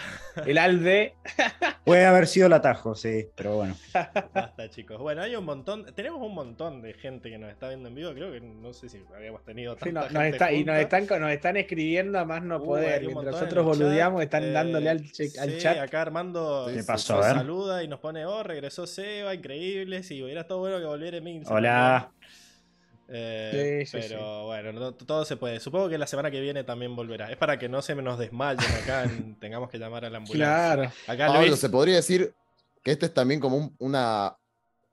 El 0.44 0.58
alde. 0.58 1.14
Puede 1.84 2.06
haber 2.06 2.26
sido 2.26 2.46
el 2.46 2.52
atajo, 2.52 2.94
sí, 2.94 3.26
pero 3.34 3.56
bueno. 3.56 3.76
Basta, 4.32 4.68
chicos. 4.70 4.98
Bueno, 4.98 5.22
hay 5.22 5.36
un 5.36 5.44
montón. 5.44 5.86
Tenemos 5.94 6.20
un 6.22 6.34
montón 6.34 6.82
de 6.82 6.94
gente 6.94 7.30
que 7.30 7.38
nos 7.38 7.50
está 7.50 7.68
viendo 7.68 7.88
en 7.88 7.94
vivo. 7.94 8.12
Creo 8.12 8.32
que 8.32 8.40
no 8.40 8.72
sé 8.72 8.88
si 8.88 9.02
habíamos 9.14 9.44
tenido 9.44 9.76
tanta 9.76 10.08
gente 10.08 10.28
está, 10.30 10.52
Y 10.52 10.64
nos 10.64 10.76
están, 10.76 11.06
nos 11.06 11.30
están 11.30 11.56
escribiendo 11.56 12.18
a 12.18 12.24
más 12.24 12.42
no 12.42 12.58
uh, 12.58 12.64
poder. 12.64 13.02
Mientras 13.02 13.32
nosotros 13.32 13.64
boludeamos, 13.64 14.22
están 14.22 14.52
dándole 14.52 14.90
al, 14.90 14.98
al 14.98 15.04
sí, 15.06 15.58
chat. 15.58 15.78
acá 15.78 16.02
Armando. 16.02 16.70
¿Qué 16.74 16.82
pasó? 16.82 17.13
Saluda 17.22 17.82
y 17.82 17.88
nos 17.88 18.00
pone, 18.00 18.26
oh, 18.26 18.42
regresó 18.42 18.86
Seba, 18.86 19.34
increíble. 19.34 20.02
Si 20.02 20.22
hubiera 20.22 20.42
estado 20.42 20.60
bueno 20.60 20.78
que 20.78 20.86
volviera 20.86 21.16
Emil. 21.16 21.42
Hola. 21.48 22.10
Eh, 23.08 23.86
pero 23.92 24.46
bueno, 24.46 24.94
todo 24.94 25.24
se 25.24 25.36
puede. 25.36 25.60
Supongo 25.60 25.88
que 25.88 25.98
la 25.98 26.06
semana 26.06 26.30
que 26.30 26.40
viene 26.40 26.64
también 26.64 26.96
volverá. 26.96 27.30
Es 27.30 27.36
para 27.36 27.58
que 27.58 27.68
no 27.68 27.82
se 27.82 27.94
nos 27.94 28.18
desmayen 28.18 28.70
acá, 28.82 29.04
tengamos 29.40 29.70
que 29.70 29.78
llamar 29.78 30.04
a 30.04 30.10
la 30.10 30.18
ambulancia. 30.18 30.46
Claro. 30.46 30.92
Acá 31.06 31.56
se 31.56 31.68
podría 31.68 31.96
decir 31.96 32.34
que 32.82 32.92
este 32.92 33.06
es 33.06 33.14
también 33.14 33.40
como 33.40 33.72
una, 33.78 34.36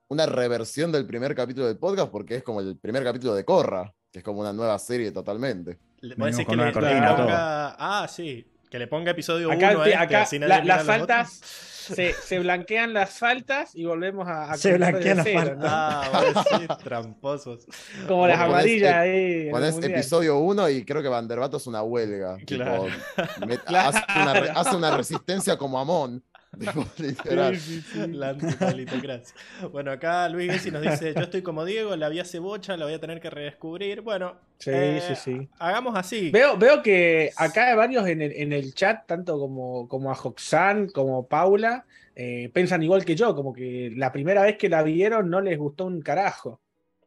una 0.08 0.26
reversión 0.26 0.92
del 0.92 1.06
primer 1.06 1.34
capítulo 1.34 1.66
del 1.66 1.78
podcast, 1.78 2.10
porque 2.10 2.36
es 2.36 2.42
como 2.42 2.60
el 2.60 2.76
primer 2.76 3.02
capítulo 3.02 3.34
de 3.34 3.44
Corra, 3.44 3.92
que 4.10 4.18
es 4.18 4.24
como 4.24 4.40
una 4.40 4.52
nueva 4.52 4.78
serie 4.78 5.10
totalmente. 5.10 5.78
Le, 6.00 6.16
que 6.16 6.56
le, 6.56 6.72
Ah, 6.74 8.06
sí. 8.10 8.46
Que 8.72 8.78
le 8.78 8.86
ponga 8.86 9.10
episodio 9.10 9.50
1 9.50 9.68
acá, 9.68 10.00
acá 10.00 10.28
las 10.64 10.86
faltas 10.86 11.40
se, 11.82 12.14
se, 12.14 12.38
blanquean 12.38 12.94
las 12.94 13.18
faltas 13.18 13.74
y 13.74 13.84
volvemos 13.84 14.26
a, 14.26 14.56
se 14.56 14.72
blanquean 14.78 15.18
las 15.18 15.30
faltas. 15.30 15.70
ah 15.70 16.10
bueno, 16.10 16.44
sí, 16.58 16.66
tramposos. 16.82 17.66
Como 18.08 18.26
las 18.26 18.40
amarillas 18.40 18.94
ahí 18.94 19.50
pones 19.50 19.76
episodio 19.76 20.38
1 20.38 20.70
y 20.70 20.86
creo 20.86 21.02
que 21.02 21.08
Vanderbato 21.08 21.58
es 21.58 21.66
una 21.66 21.82
huelga 21.82 22.38
claro. 22.46 22.86
Hace, 23.66 24.04
una, 24.16 24.32
hace, 24.58 24.76
una, 24.76 24.96
resistencia 24.96 25.58
como 25.58 25.78
Amon 25.78 26.24
literal. 26.98 27.58
La 28.08 28.36
Bueno, 29.70 29.90
acá 29.90 30.28
Luis 30.28 30.52
Gessi 30.52 30.70
nos 30.70 30.82
dice: 30.82 31.14
Yo 31.14 31.22
estoy 31.22 31.42
como 31.42 31.64
Diego, 31.64 31.96
la 31.96 32.08
vi 32.08 32.20
hace 32.20 32.38
bocha, 32.38 32.76
la 32.76 32.84
voy 32.84 32.94
a 32.94 33.00
tener 33.00 33.20
que 33.20 33.30
redescubrir. 33.30 34.02
Bueno, 34.02 34.36
sí, 34.58 34.70
eh, 34.72 35.02
sí, 35.08 35.14
sí. 35.16 35.48
hagamos 35.58 35.96
así. 35.96 36.30
Veo, 36.30 36.56
veo 36.56 36.82
que 36.82 37.30
acá 37.36 37.68
hay 37.70 37.76
varios 37.76 38.06
en 38.06 38.22
el, 38.22 38.32
en 38.32 38.52
el 38.52 38.74
chat, 38.74 39.06
tanto 39.06 39.38
como, 39.38 39.88
como 39.88 40.10
a 40.10 40.14
Joxan 40.14 40.88
como 40.88 41.26
Paula, 41.26 41.86
eh, 42.14 42.50
piensan 42.52 42.82
igual 42.82 43.04
que 43.04 43.16
yo, 43.16 43.34
como 43.34 43.52
que 43.52 43.92
la 43.96 44.12
primera 44.12 44.42
vez 44.42 44.58
que 44.58 44.68
la 44.68 44.82
vieron 44.82 45.30
no 45.30 45.40
les 45.40 45.58
gustó 45.58 45.86
un 45.86 46.02
carajo. 46.02 46.61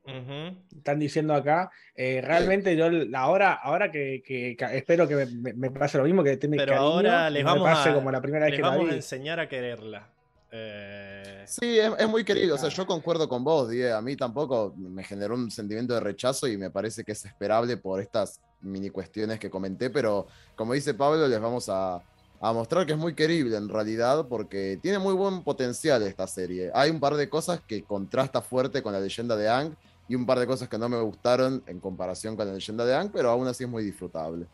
Están 0.06 1.00
diciendo 1.00 1.34
acá. 1.34 1.72
Eh, 1.96 2.22
realmente 2.24 2.76
yo 2.76 2.86
ahora, 3.16 3.54
ahora 3.54 3.92
que, 3.92 4.56
espero 4.72 5.08
que 5.08 5.26
me, 5.26 5.72
pase 5.72 5.98
lo 5.98 6.04
mismo, 6.04 6.24
que 6.24 6.38
Pero 6.38 6.76
ahora 6.76 7.30
les 7.30 7.44
vamos, 7.44 7.68
a, 7.68 7.94
como 7.94 8.12
la 8.12 8.22
primera 8.22 8.46
vez 8.46 8.56
que 8.56 8.62
vamos 8.62 8.90
a 8.90 8.96
enseñar 8.96 9.40
a 9.40 9.50
quererla. 9.50 10.08
Eh... 10.52 11.44
Sí, 11.48 11.80
es, 11.80 12.08
muy 12.08 12.24
querido. 12.24 12.56
O 12.56 12.58
sea, 12.58 12.70
yo 12.70 12.86
concuerdo 12.86 13.28
con 13.28 13.44
vos, 13.44 13.70
Die. 13.70 13.92
A 13.92 14.02
mí 14.02 14.16
tampoco 14.16 14.74
me 14.78 15.04
generó 15.04 15.36
un 15.36 15.52
sentimiento 15.52 15.94
de 15.94 16.00
rechazo 16.00 16.48
y 16.48 16.58
me 16.58 16.70
parece 16.70 17.04
que 17.04 17.12
es 17.12 17.26
esperable 17.26 17.78
por 17.78 18.00
estas 18.00 18.42
mini 18.62 18.90
cuestiones 18.90 19.40
que 19.40 19.50
comenté. 19.50 19.90
Pero 19.90 20.28
como 20.56 20.74
dice 20.74 20.94
Pablo, 20.94 21.28
les 21.28 21.40
vamos 21.40 21.70
a, 21.70 22.02
a 22.40 22.54
mostrar 22.54 22.86
que 22.86 22.94
es 22.94 22.98
muy 22.98 23.16
querible 23.16 23.58
en 23.58 23.70
realidad 23.70 24.28
porque 24.28 24.80
tiene 24.82 25.00
muy 25.00 25.14
buen 25.14 25.44
potencial 25.44 26.04
esta 26.04 26.28
serie. 26.28 26.72
Hay 26.74 26.90
un 26.90 27.00
par 27.00 27.16
de 27.16 27.30
cosas 27.30 27.62
que 27.62 27.84
contrasta 27.84 28.42
fuerte 28.42 28.82
con 28.82 28.94
la 28.94 29.00
leyenda 29.00 29.36
de 29.36 29.50
Ang 29.50 29.76
y 30.08 30.16
un 30.16 30.26
par 30.26 30.40
de 30.40 30.48
cosas 30.48 30.70
que 30.70 30.78
no 30.78 30.90
me 30.90 31.00
gustaron 31.02 31.64
en 31.68 31.80
comparación 31.80 32.36
con 32.36 32.48
la 32.48 32.54
leyenda 32.54 32.86
de 32.86 32.96
Ang, 32.96 33.12
pero 33.12 33.30
aún 33.30 33.48
así 33.48 33.64
es 33.64 33.70
muy 33.70 33.84
disfrutable. 33.84 34.48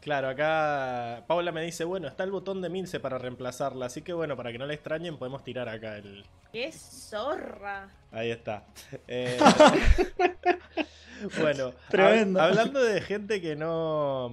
Claro, 0.00 0.28
acá 0.28 1.24
Paula 1.28 1.52
me 1.52 1.62
dice, 1.62 1.84
bueno, 1.84 2.08
está 2.08 2.24
el 2.24 2.32
botón 2.32 2.60
de 2.60 2.68
Mince 2.68 2.98
para 2.98 3.18
reemplazarla, 3.18 3.86
así 3.86 4.02
que 4.02 4.12
bueno, 4.12 4.36
para 4.36 4.50
que 4.50 4.58
no 4.58 4.66
le 4.66 4.74
extrañen 4.74 5.16
podemos 5.16 5.44
tirar 5.44 5.68
acá 5.68 5.96
el... 5.96 6.24
¡Qué 6.52 6.72
zorra! 6.72 7.88
Ahí 8.10 8.30
está. 8.30 8.64
Eh, 9.08 9.38
bueno, 11.40 11.72
Tremendo. 11.88 12.40
hablando 12.40 12.82
de 12.82 13.00
gente 13.00 13.40
que 13.40 13.54
no 13.54 14.32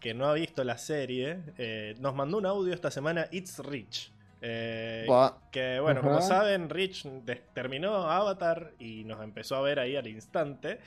que 0.00 0.14
no 0.14 0.26
ha 0.26 0.34
visto 0.34 0.62
la 0.62 0.78
serie, 0.78 1.40
eh, 1.58 1.94
nos 1.98 2.14
mandó 2.14 2.38
un 2.38 2.46
audio 2.46 2.72
esta 2.74 2.90
semana, 2.90 3.26
It's 3.32 3.58
Rich. 3.58 4.12
Eh, 4.48 5.06
que 5.50 5.80
bueno, 5.80 6.02
como 6.02 6.22
saben, 6.22 6.70
Rich 6.70 7.08
terminó 7.52 8.08
Avatar 8.08 8.74
y 8.78 9.02
nos 9.02 9.20
empezó 9.24 9.56
a 9.56 9.60
ver 9.60 9.80
ahí 9.80 9.96
al 9.96 10.06
instante. 10.06 10.78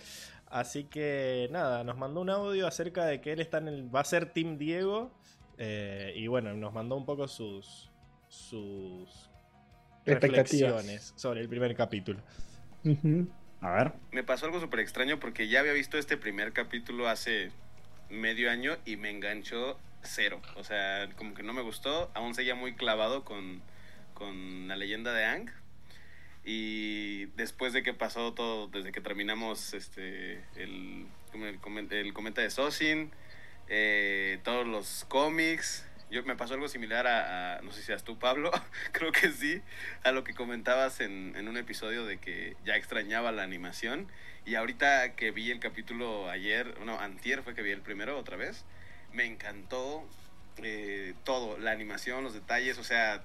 Así 0.47 0.85
que 0.85 1.49
nada, 1.51 1.83
nos 1.83 1.97
mandó 1.97 2.21
un 2.21 2.29
audio 2.29 2.67
acerca 2.67 3.05
de 3.05 3.19
que 3.19 3.33
él 3.33 3.41
está 3.41 3.57
en 3.57 3.67
el, 3.67 3.93
va 3.93 3.99
a 3.99 4.05
ser 4.05 4.31
Team 4.31 4.57
Diego. 4.57 5.11
Eh, 5.57 6.13
y 6.15 6.27
bueno, 6.27 6.53
nos 6.53 6.73
mandó 6.73 6.95
un 6.95 7.05
poco 7.05 7.27
sus, 7.27 7.91
sus 8.29 9.29
reflexiones 10.05 11.13
sobre 11.17 11.41
el 11.41 11.49
primer 11.49 11.75
capítulo. 11.75 12.21
A 13.59 13.71
ver. 13.71 13.91
Me 14.11 14.23
pasó 14.23 14.45
algo 14.45 14.61
súper 14.61 14.79
extraño 14.79 15.19
porque 15.19 15.49
ya 15.49 15.59
había 15.59 15.73
visto 15.73 15.97
este 15.97 16.15
primer 16.15 16.53
capítulo 16.53 17.09
hace 17.09 17.51
medio 18.09 18.49
año 18.49 18.77
y 18.85 18.95
me 18.95 19.09
enganchó 19.09 19.77
cero. 20.03 20.41
O 20.55 20.63
sea, 20.63 21.09
como 21.15 21.33
que 21.33 21.43
no 21.43 21.53
me 21.53 21.61
gustó. 21.61 22.11
Aún 22.13 22.35
seguía 22.35 22.55
muy 22.55 22.75
clavado 22.75 23.23
con, 23.23 23.61
con 24.13 24.67
la 24.67 24.75
leyenda 24.75 25.13
de 25.13 25.25
Ang. 25.25 25.51
Y 26.43 27.25
después 27.35 27.73
de 27.73 27.83
que 27.83 27.93
pasó 27.93 28.33
todo, 28.33 28.67
desde 28.67 28.91
que 28.91 29.01
terminamos 29.01 29.73
este 29.73 30.43
el, 30.55 31.05
el, 31.33 32.13
comenta 32.13 32.41
de 32.41 32.49
Sosin, 32.49 33.11
eh, 33.67 34.39
todos 34.43 34.65
los 34.65 35.05
cómics, 35.09 35.85
yo, 36.09 36.23
me 36.23 36.35
pasó 36.35 36.55
algo 36.55 36.67
similar 36.67 37.05
a, 37.05 37.61
no 37.61 37.71
sé 37.71 37.81
si 37.81 37.87
seas 37.87 38.03
tú, 38.03 38.17
Pablo, 38.17 38.51
creo 38.93 39.11
que 39.11 39.31
sí, 39.31 39.61
a 40.03 40.11
lo 40.11 40.23
que 40.23 40.33
comentabas 40.33 41.01
en, 41.01 41.35
en, 41.35 41.47
un 41.47 41.57
episodio 41.57 42.05
de 42.05 42.17
que 42.17 42.55
ya 42.65 42.75
extrañaba 42.75 43.31
la 43.31 43.43
animación. 43.43 44.07
Y 44.45 44.55
ahorita 44.55 45.15
que 45.15 45.29
vi 45.29 45.51
el 45.51 45.59
capítulo 45.59 46.29
ayer, 46.29 46.79
no, 46.83 46.99
antier 46.99 47.43
fue 47.43 47.53
que 47.53 47.61
vi 47.61 47.71
el 47.71 47.81
primero 47.81 48.17
otra 48.17 48.37
vez, 48.37 48.65
me 49.13 49.25
encantó 49.25 50.03
eh, 50.57 51.13
todo, 51.23 51.57
la 51.57 51.71
animación, 51.71 52.23
los 52.23 52.33
detalles, 52.33 52.77
o 52.77 52.83
sea, 52.83 53.23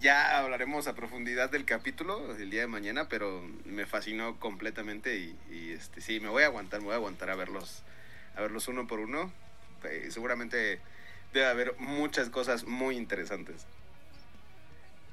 ya 0.00 0.38
hablaremos 0.38 0.86
a 0.88 0.94
profundidad 0.94 1.50
del 1.50 1.64
capítulo 1.64 2.34
el 2.36 2.50
día 2.50 2.62
de 2.62 2.66
mañana, 2.66 3.08
pero 3.08 3.42
me 3.64 3.86
fascinó 3.86 4.38
completamente 4.40 5.16
y, 5.16 5.36
y 5.50 5.72
este, 5.72 6.00
sí, 6.00 6.18
me 6.20 6.28
voy 6.28 6.42
a 6.42 6.46
aguantar, 6.46 6.80
me 6.80 6.86
voy 6.86 6.94
a 6.94 6.96
aguantar 6.96 7.30
a 7.30 7.36
verlos, 7.36 7.82
a 8.34 8.40
verlos 8.40 8.68
uno 8.68 8.86
por 8.86 9.00
uno. 9.00 9.32
Eh, 9.84 10.08
seguramente 10.10 10.80
debe 11.32 11.46
haber 11.46 11.74
muchas 11.78 12.28
cosas 12.30 12.64
muy 12.64 12.96
interesantes. 12.96 13.66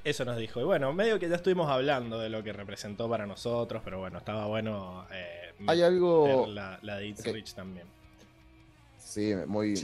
Eso 0.04 0.24
nos 0.24 0.38
dijo. 0.38 0.60
Y 0.60 0.64
bueno, 0.64 0.92
medio 0.92 1.18
que 1.18 1.28
ya 1.28 1.36
estuvimos 1.36 1.70
hablando 1.70 2.18
de 2.18 2.30
lo 2.30 2.42
que 2.42 2.52
representó 2.52 3.08
para 3.08 3.26
nosotros, 3.26 3.82
pero 3.84 3.98
bueno, 3.98 4.18
estaba 4.18 4.46
bueno 4.46 5.06
eh, 5.12 5.52
Hay 5.66 5.82
algo... 5.82 6.46
la, 6.48 6.78
de 6.80 7.06
It's 7.06 7.24
Rich 7.24 7.54
también. 7.54 7.86
Sí, 9.10 9.34
muy, 9.46 9.74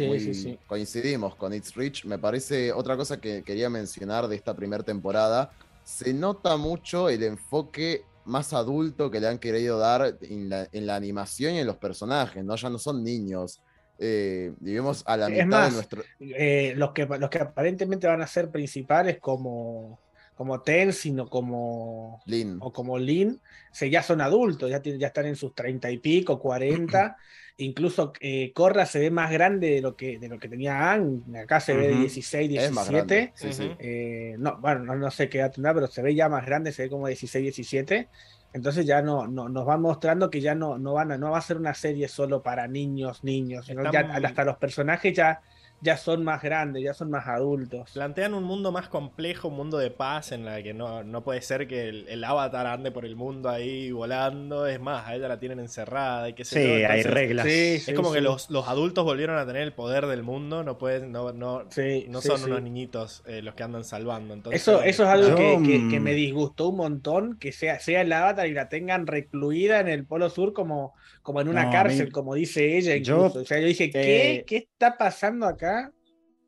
coincidimos 0.66 1.34
con 1.34 1.52
It's 1.52 1.74
Rich. 1.74 2.04
Me 2.04 2.18
parece 2.18 2.72
otra 2.72 2.96
cosa 2.96 3.20
que 3.20 3.42
quería 3.42 3.68
mencionar 3.68 4.28
de 4.28 4.36
esta 4.36 4.54
primera 4.54 4.84
temporada. 4.84 5.50
Se 5.82 6.14
nota 6.14 6.56
mucho 6.56 7.08
el 7.08 7.22
enfoque 7.22 8.04
más 8.24 8.52
adulto 8.52 9.10
que 9.10 9.20
le 9.20 9.28
han 9.28 9.38
querido 9.38 9.78
dar 9.78 10.16
en 10.20 10.48
la, 10.48 10.68
en 10.70 10.86
la 10.86 10.96
animación 10.96 11.54
y 11.54 11.58
en 11.58 11.66
los 11.66 11.76
personajes, 11.76 12.44
¿no? 12.44 12.54
Ya 12.56 12.70
no 12.70 12.78
son 12.78 13.02
niños 13.02 13.60
eh, 13.98 14.52
vivimos 14.58 15.02
a 15.06 15.16
la 15.16 15.28
mitad 15.28 15.68
de 15.68 15.74
nuestro. 15.74 16.02
Eh, 16.20 16.74
los, 16.76 16.92
que, 16.92 17.06
los 17.06 17.30
que 17.30 17.38
aparentemente 17.38 18.06
van 18.06 18.20
a 18.20 18.26
ser 18.26 18.50
principales, 18.50 19.18
como, 19.20 19.98
como 20.34 20.60
Ten, 20.60 20.92
sino 20.92 21.28
como 21.28 22.20
Lin. 22.26 22.58
o 22.60 22.72
como 22.72 22.98
Lin, 22.98 23.40
se, 23.72 23.88
ya 23.88 24.02
son 24.02 24.20
adultos, 24.20 24.70
ya, 24.70 24.82
ya 24.82 25.06
están 25.06 25.26
en 25.26 25.36
sus 25.36 25.54
treinta 25.54 25.90
y 25.90 25.98
pico, 25.98 26.38
cuarenta. 26.38 27.16
Incluso 27.58 28.12
eh, 28.20 28.52
Corra 28.52 28.84
se 28.84 28.98
ve 28.98 29.10
más 29.10 29.30
grande 29.30 29.70
de 29.70 29.80
lo 29.80 29.96
que, 29.96 30.18
de 30.18 30.28
lo 30.28 30.38
que 30.38 30.48
tenía 30.48 30.92
Ang. 30.92 31.22
Acá 31.36 31.58
se 31.58 31.74
ve 31.74 31.88
de 31.88 31.94
16, 31.94 32.50
17. 32.50 33.32
Eh, 33.78 34.36
no, 34.38 34.58
bueno, 34.58 34.84
no, 34.84 34.96
no, 34.96 35.10
sé 35.10 35.30
qué 35.30 35.38
edad 35.38 35.52
tendrá, 35.52 35.72
pero 35.72 35.86
se 35.86 36.02
ve 36.02 36.14
ya 36.14 36.28
más 36.28 36.44
grande, 36.44 36.72
se 36.72 36.82
ve 36.82 36.90
como 36.90 37.06
16, 37.06 37.42
17. 37.42 38.08
Entonces 38.52 38.84
ya 38.84 39.00
no, 39.00 39.26
no, 39.26 39.48
nos 39.48 39.66
va 39.66 39.78
mostrando 39.78 40.28
que 40.28 40.42
ya 40.42 40.54
no, 40.54 40.78
no, 40.78 40.92
van 40.94 41.12
a, 41.12 41.18
no 41.18 41.30
va 41.30 41.38
a 41.38 41.42
ser 41.42 41.56
una 41.56 41.72
serie 41.72 42.08
solo 42.08 42.42
para 42.42 42.68
niños, 42.68 43.24
niños, 43.24 43.66
sino 43.66 43.90
ya 43.90 44.00
hasta 44.00 44.44
los 44.44 44.58
personajes 44.58 45.14
ya 45.14 45.40
ya 45.80 45.96
son 45.96 46.24
más 46.24 46.42
grandes, 46.42 46.82
ya 46.82 46.94
son 46.94 47.10
más 47.10 47.26
adultos. 47.26 47.90
Plantean 47.92 48.34
un 48.34 48.44
mundo 48.44 48.72
más 48.72 48.88
complejo, 48.88 49.48
un 49.48 49.56
mundo 49.56 49.78
de 49.78 49.90
paz 49.90 50.32
en 50.32 50.44
la 50.44 50.62
que 50.62 50.72
no, 50.72 51.04
no 51.04 51.22
puede 51.22 51.42
ser 51.42 51.68
que 51.68 51.88
el, 51.88 52.24
avatar 52.24 52.66
ande 52.66 52.90
por 52.90 53.04
el 53.04 53.14
mundo 53.14 53.50
ahí 53.50 53.92
volando. 53.92 54.66
Es 54.66 54.80
más, 54.80 55.06
a 55.06 55.14
ella 55.14 55.28
la 55.28 55.38
tienen 55.38 55.60
encerrada 55.60 56.28
y 56.28 56.32
que 56.32 56.44
Sí, 56.44 56.58
hay 56.58 57.02
reglas. 57.02 57.46
es 57.46 57.92
como 57.94 58.12
que 58.12 58.20
los, 58.20 58.50
los, 58.50 58.68
adultos 58.68 59.04
volvieron 59.04 59.38
a 59.38 59.46
tener 59.46 59.62
el 59.62 59.72
poder 59.72 60.06
del 60.06 60.22
mundo, 60.22 60.64
no 60.64 60.78
pueden, 60.78 61.12
no, 61.12 61.32
no, 61.32 61.64
no 61.64 62.20
son 62.20 62.44
unos 62.44 62.62
niñitos 62.62 63.22
eh, 63.26 63.42
los 63.42 63.54
que 63.54 63.62
andan 63.62 63.84
salvando. 63.84 64.34
Entonces, 64.34 64.62
eso, 64.62 64.82
eso 64.82 65.04
es 65.04 65.08
algo 65.08 65.36
que, 65.62 65.88
que, 65.90 66.00
me 66.00 66.14
disgustó 66.14 66.68
un 66.68 66.78
montón, 66.78 67.38
que 67.38 67.52
sea, 67.52 67.78
sea 67.80 68.00
el 68.00 68.12
avatar 68.12 68.46
y 68.46 68.52
la 68.52 68.68
tengan 68.68 69.06
recluida 69.06 69.80
en 69.80 69.88
el 69.88 70.04
Polo 70.04 70.30
Sur 70.30 70.52
como, 70.52 70.94
como 71.26 71.40
en 71.40 71.48
una 71.48 71.68
cárcel, 71.70 72.12
como 72.12 72.36
dice 72.36 72.76
ella 72.76 72.94
incluso. 72.94 73.40
o 73.40 73.44
sea, 73.44 73.58
yo 73.58 73.66
dije, 73.66 73.90
¿qué, 73.90 74.44
¿qué 74.46 74.58
está 74.58 74.96
pasando 74.96 75.44
acá? 75.44 75.90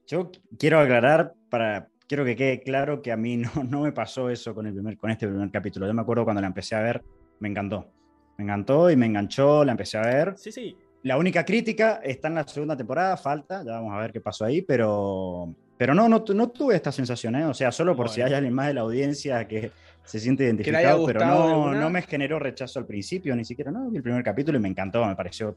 Yo 0.07 0.31
quiero 0.57 0.79
aclarar 0.79 1.35
para. 1.51 1.89
Quiero 2.07 2.25
que 2.25 2.37
quede 2.37 2.61
claro 2.61 3.03
que 3.03 3.11
a 3.11 3.17
mí 3.17 3.39
no, 3.39 3.51
no 3.69 3.81
me 3.81 3.91
pasó 3.91 4.31
eso 4.31 4.55
con, 4.55 4.69
el 4.69 4.75
primer, 4.75 4.97
con 4.97 5.11
este 5.11 5.27
primer 5.27 5.51
capítulo. 5.51 5.89
Yo 5.89 5.95
me 5.95 6.03
acuerdo 6.03 6.23
cuando 6.23 6.41
la 6.41 6.47
empecé 6.47 6.77
a 6.77 6.81
ver, 6.81 7.03
me 7.41 7.49
encantó. 7.49 7.91
Me 8.37 8.45
encantó 8.45 8.89
y 8.89 8.95
me 8.95 9.07
enganchó, 9.07 9.65
la 9.65 9.73
empecé 9.73 9.99
a 9.99 10.03
ver. 10.03 10.35
Sí, 10.37 10.53
sí. 10.53 10.77
La 11.03 11.19
única 11.19 11.45
crítica 11.45 12.01
está 12.05 12.29
en 12.29 12.37
la 12.37 12.47
segunda 12.47 12.77
temporada, 12.77 13.17
falta, 13.17 13.65
ya 13.65 13.73
vamos 13.73 13.93
a 13.95 13.99
ver 13.99 14.13
qué 14.13 14.21
pasó 14.21 14.45
ahí, 14.45 14.63
pero, 14.63 15.53
pero 15.77 15.93
no, 15.93 16.09
no, 16.09 16.25
no 16.25 16.51
tuve 16.51 16.77
esta 16.77 16.93
sensación, 16.93 17.35
¿eh? 17.35 17.47
o 17.47 17.55
sea, 17.55 17.73
solo 17.73 17.97
por 17.97 18.09
si 18.09 18.21
hay 18.21 18.33
alguien 18.33 18.53
más 18.53 18.69
de 18.69 18.75
la 18.75 18.83
audiencia 18.83 19.47
que 19.49 19.73
se 20.09 20.19
siente 20.19 20.45
identificado, 20.45 21.05
pero 21.05 21.21
no, 21.21 21.75
no 21.75 21.91
me 21.91 22.01
generó 22.01 22.39
rechazo 22.39 22.79
al 22.79 22.87
principio, 22.87 23.37
ni 23.37 23.45
siquiera, 23.45 23.71
no, 23.71 23.91
el 23.95 24.03
primer 24.03 24.25
capítulo 24.25 24.59
y 24.59 24.61
me 24.63 24.69
encantó, 24.69 25.05
me 25.05 25.15
pareció 25.15 25.55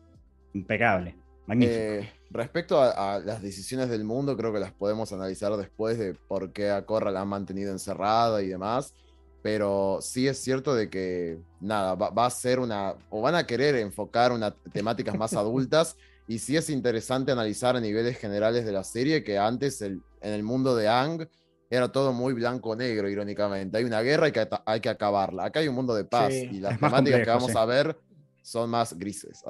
impecable. 0.54 1.16
Eh, 1.50 2.10
respecto 2.30 2.82
a, 2.82 3.20
las 3.20 3.42
decisiones 3.42 3.90
del 3.90 4.04
mundo, 4.04 4.36
creo 4.36 4.52
que 4.52 4.60
las 4.60 4.74
podemos 4.74 5.12
analizar 5.14 5.56
después 5.56 5.98
de 5.98 6.14
por 6.14 6.52
qué 6.52 6.70
a 6.70 6.86
Corra 6.86 7.12
la 7.12 7.22
han 7.22 7.30
mantenido 7.30 7.72
encerrada 7.72 8.42
y 8.42 8.48
demás. 8.48 8.94
Pero 9.42 10.00
sí 10.02 10.28
es 10.28 10.38
cierto 10.38 10.76
de 10.76 10.90
que, 10.90 11.40
nada, 11.62 11.96
va, 11.96 12.26
a 12.26 12.30
ser 12.30 12.60
una, 12.60 12.94
o 13.10 13.22
van 13.22 13.36
a 13.36 13.48
querer 13.48 13.76
enfocar 13.76 14.32
una 14.32 14.52
temáticas 14.52 15.18
más 15.18 15.34
adultas. 15.34 15.96
Y 16.28 16.40
sí 16.40 16.58
es 16.58 16.70
interesante 16.70 17.32
analizar 17.32 17.76
a 17.76 17.82
niveles 17.82 18.18
generales 18.18 18.66
de 18.66 18.72
la 18.72 18.84
serie 18.84 19.24
que 19.24 19.40
antes 19.40 19.82
en 19.82 20.04
el 20.22 20.44
mundo 20.44 20.76
de 20.76 20.88
Ang 20.90 21.28
era 21.72 21.90
todo 21.90 22.12
muy 22.12 22.34
blanco-negro, 22.34 23.10
irónicamente. 23.10 23.78
Hay 23.78 23.86
una 23.86 24.02
guerra 24.02 24.28
y 24.28 24.34
que, 24.34 24.46
hay 24.66 24.82
que 24.82 24.90
acabarla. 24.90 25.46
Acá 25.46 25.62
hay 25.62 25.70
un 25.70 25.76
mundo 25.76 25.96
de 25.96 26.04
paz 26.04 26.34
y 26.34 26.60
las 26.60 26.78
temáticas 26.78 27.22
que 27.22 27.30
vamos 27.30 27.56
a 27.56 27.66
ver 27.66 27.98
son 28.42 28.70
más 28.70 28.98
grises. 29.00 29.42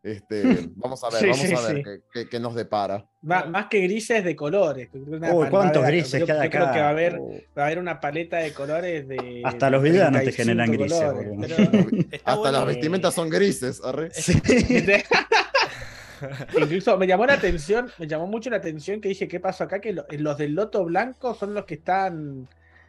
Este, 0.00 0.42
vamos 0.76 1.02
a 1.02 1.10
ver, 1.10 1.30
vamos 1.30 1.64
a 1.64 1.72
ver 1.72 2.02
qué, 2.30 2.38
nos 2.38 2.54
depara. 2.54 3.04
más 3.22 3.66
que 3.66 3.80
grises 3.80 4.22
de 4.22 4.36
colores. 4.36 4.88
Uy, 4.92 5.48
¿cuántos 5.50 5.84
grises 5.84 6.20
yo, 6.20 6.26
cada 6.26 6.44
yo 6.44 6.50
creo 6.50 6.72
que 6.72 6.78
va 6.78 6.86
a, 6.86 6.90
haber, 6.90 7.18
va 7.58 7.62
a 7.62 7.66
haber 7.66 7.78
una 7.80 7.98
paleta 7.98 8.36
de 8.36 8.52
colores 8.52 9.08
de. 9.08 9.42
Hasta 9.44 9.68
los 9.68 9.82
villanos 9.82 10.22
te 10.22 10.30
generan 10.30 10.70
grises. 10.70 11.02
Hasta 12.24 12.52
las 12.52 12.66
vestimentas 12.66 13.14
son 13.14 13.28
grises. 13.28 13.82
Incluso 16.60 16.96
me 16.98 17.06
llamó 17.06 17.26
la 17.26 17.34
atención, 17.34 17.90
me 17.98 18.06
llamó 18.06 18.26
mucho 18.26 18.50
la 18.50 18.56
atención 18.56 19.00
que 19.00 19.08
dije, 19.08 19.28
¿qué 19.28 19.40
pasó 19.40 19.64
acá? 19.64 19.80
Que 19.80 19.92
los 19.92 20.38
del 20.38 20.54
loto 20.54 20.84
blanco 20.84 21.34
son 21.34 21.54
los 21.54 21.64
que 21.64 21.74
están 21.74 22.48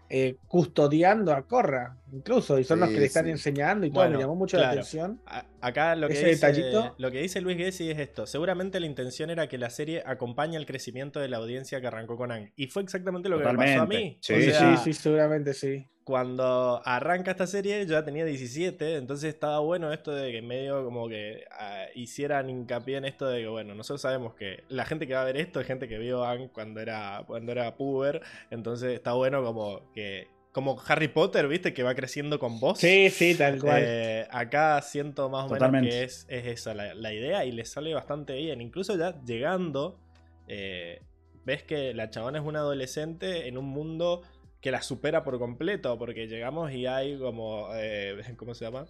eh, 0.09 0.35
custodiando 0.47 1.33
a 1.33 1.47
Corra, 1.47 1.97
incluso, 2.11 2.59
y 2.59 2.63
son 2.63 2.79
los 2.79 2.89
que 2.89 2.99
le 2.99 3.05
están 3.05 3.27
enseñando 3.27 3.87
y 3.87 3.91
todo, 3.91 4.07
me 4.09 4.19
llamó 4.19 4.35
mucho 4.35 4.57
la 4.57 4.69
atención. 4.69 5.19
acá 5.61 5.95
lo 5.95 6.07
que, 6.07 6.23
dice, 6.23 6.71
lo 6.97 7.11
que 7.11 7.21
dice 7.21 7.41
Luis 7.41 7.57
Gessi 7.57 7.89
es 7.89 7.97
esto: 7.97 8.27
seguramente 8.27 8.79
la 8.79 8.85
intención 8.85 9.29
era 9.31 9.47
que 9.47 9.57
la 9.57 9.69
serie 9.69 10.03
acompañe 10.05 10.57
el 10.57 10.65
crecimiento 10.65 11.19
de 11.19 11.27
la 11.27 11.37
audiencia 11.37 11.81
que 11.81 11.87
arrancó 11.87 12.17
con 12.17 12.31
Ang. 12.31 12.51
Y 12.55 12.67
fue 12.67 12.83
exactamente 12.83 13.29
lo 13.29 13.39
que 13.39 13.45
me 13.45 13.55
pasó 13.55 13.81
a 13.81 13.87
mí. 13.87 14.17
Sí, 14.21 14.51
sí, 14.51 14.77
sí, 14.83 14.93
seguramente 14.93 15.53
sí 15.53 15.87
cuando 16.05 16.83
arranca 16.85 17.31
esta 17.31 17.47
serie 17.47 17.83
yo 17.87 17.93
ya 17.93 18.05
tenía 18.05 18.23
17, 18.25 18.97
entonces 18.97 19.33
estaba 19.33 19.59
bueno 19.59 19.91
esto 19.91 20.11
de 20.11 20.31
que 20.31 20.43
medio 20.43 20.85
como 20.85 21.09
que 21.09 21.45
ah, 21.51 21.85
hicieran 21.95 22.47
hincapié 22.47 22.97
en 22.97 23.05
esto 23.05 23.27
de 23.27 23.41
que, 23.41 23.47
bueno, 23.47 23.73
nosotros 23.73 24.01
sabemos 24.01 24.35
que 24.35 24.63
la 24.69 24.85
gente 24.85 25.07
que 25.07 25.15
va 25.15 25.23
a 25.23 25.25
ver 25.25 25.35
esto 25.35 25.59
es 25.59 25.65
gente 25.65 25.87
que 25.87 25.97
vio 25.97 26.23
Anne 26.23 26.51
cuando 26.53 26.79
era, 26.79 27.23
cuando 27.25 27.51
era 27.51 27.75
puber, 27.75 28.21
entonces 28.51 28.93
está 28.93 29.13
bueno 29.13 29.43
como 29.43 29.91
que... 29.93 30.27
Como 30.51 30.81
Harry 30.87 31.09
Potter, 31.09 31.49
¿viste? 31.49 31.73
Que 31.73 31.83
va 31.83 31.95
creciendo 31.95 32.39
con 32.39 32.61
vos. 32.61 32.79
Sí, 32.79 33.09
sí, 33.09 33.35
tal 33.35 33.59
cual. 33.59 33.83
Eh, 33.85 34.25
acá 34.31 34.81
siento 34.81 35.27
más 35.27 35.51
o 35.51 35.53
menos 35.53 35.81
que 35.81 36.03
es, 36.03 36.25
es 36.29 36.45
esa 36.45 36.73
la, 36.73 37.13
idea 37.13 37.43
y 37.43 37.51
le 37.51 37.65
sale 37.65 37.93
bastante 37.93 38.35
bien. 38.37 38.61
Incluso 38.61 38.95
ya 38.95 39.21
llegando, 39.25 39.99
eh, 40.47 41.01
ves 41.43 41.63
que 41.63 41.93
la 41.93 42.09
chabona 42.09 42.39
es 42.39 42.45
una 42.45 42.59
adolescente 42.59 43.49
en 43.49 43.57
un 43.57 43.65
mundo 43.65 44.21
que 44.65 44.71
la 44.71 44.81
supera 44.81 45.23
por 45.23 45.37
completo, 45.37 45.95
porque 45.99 46.27
llegamos 46.27 46.71
y 46.71 46.87
hay 46.87 47.19
como, 47.19 47.69
eh, 47.75 48.19
¿cómo 48.35 48.55
se 48.55 48.65
llama? 48.65 48.87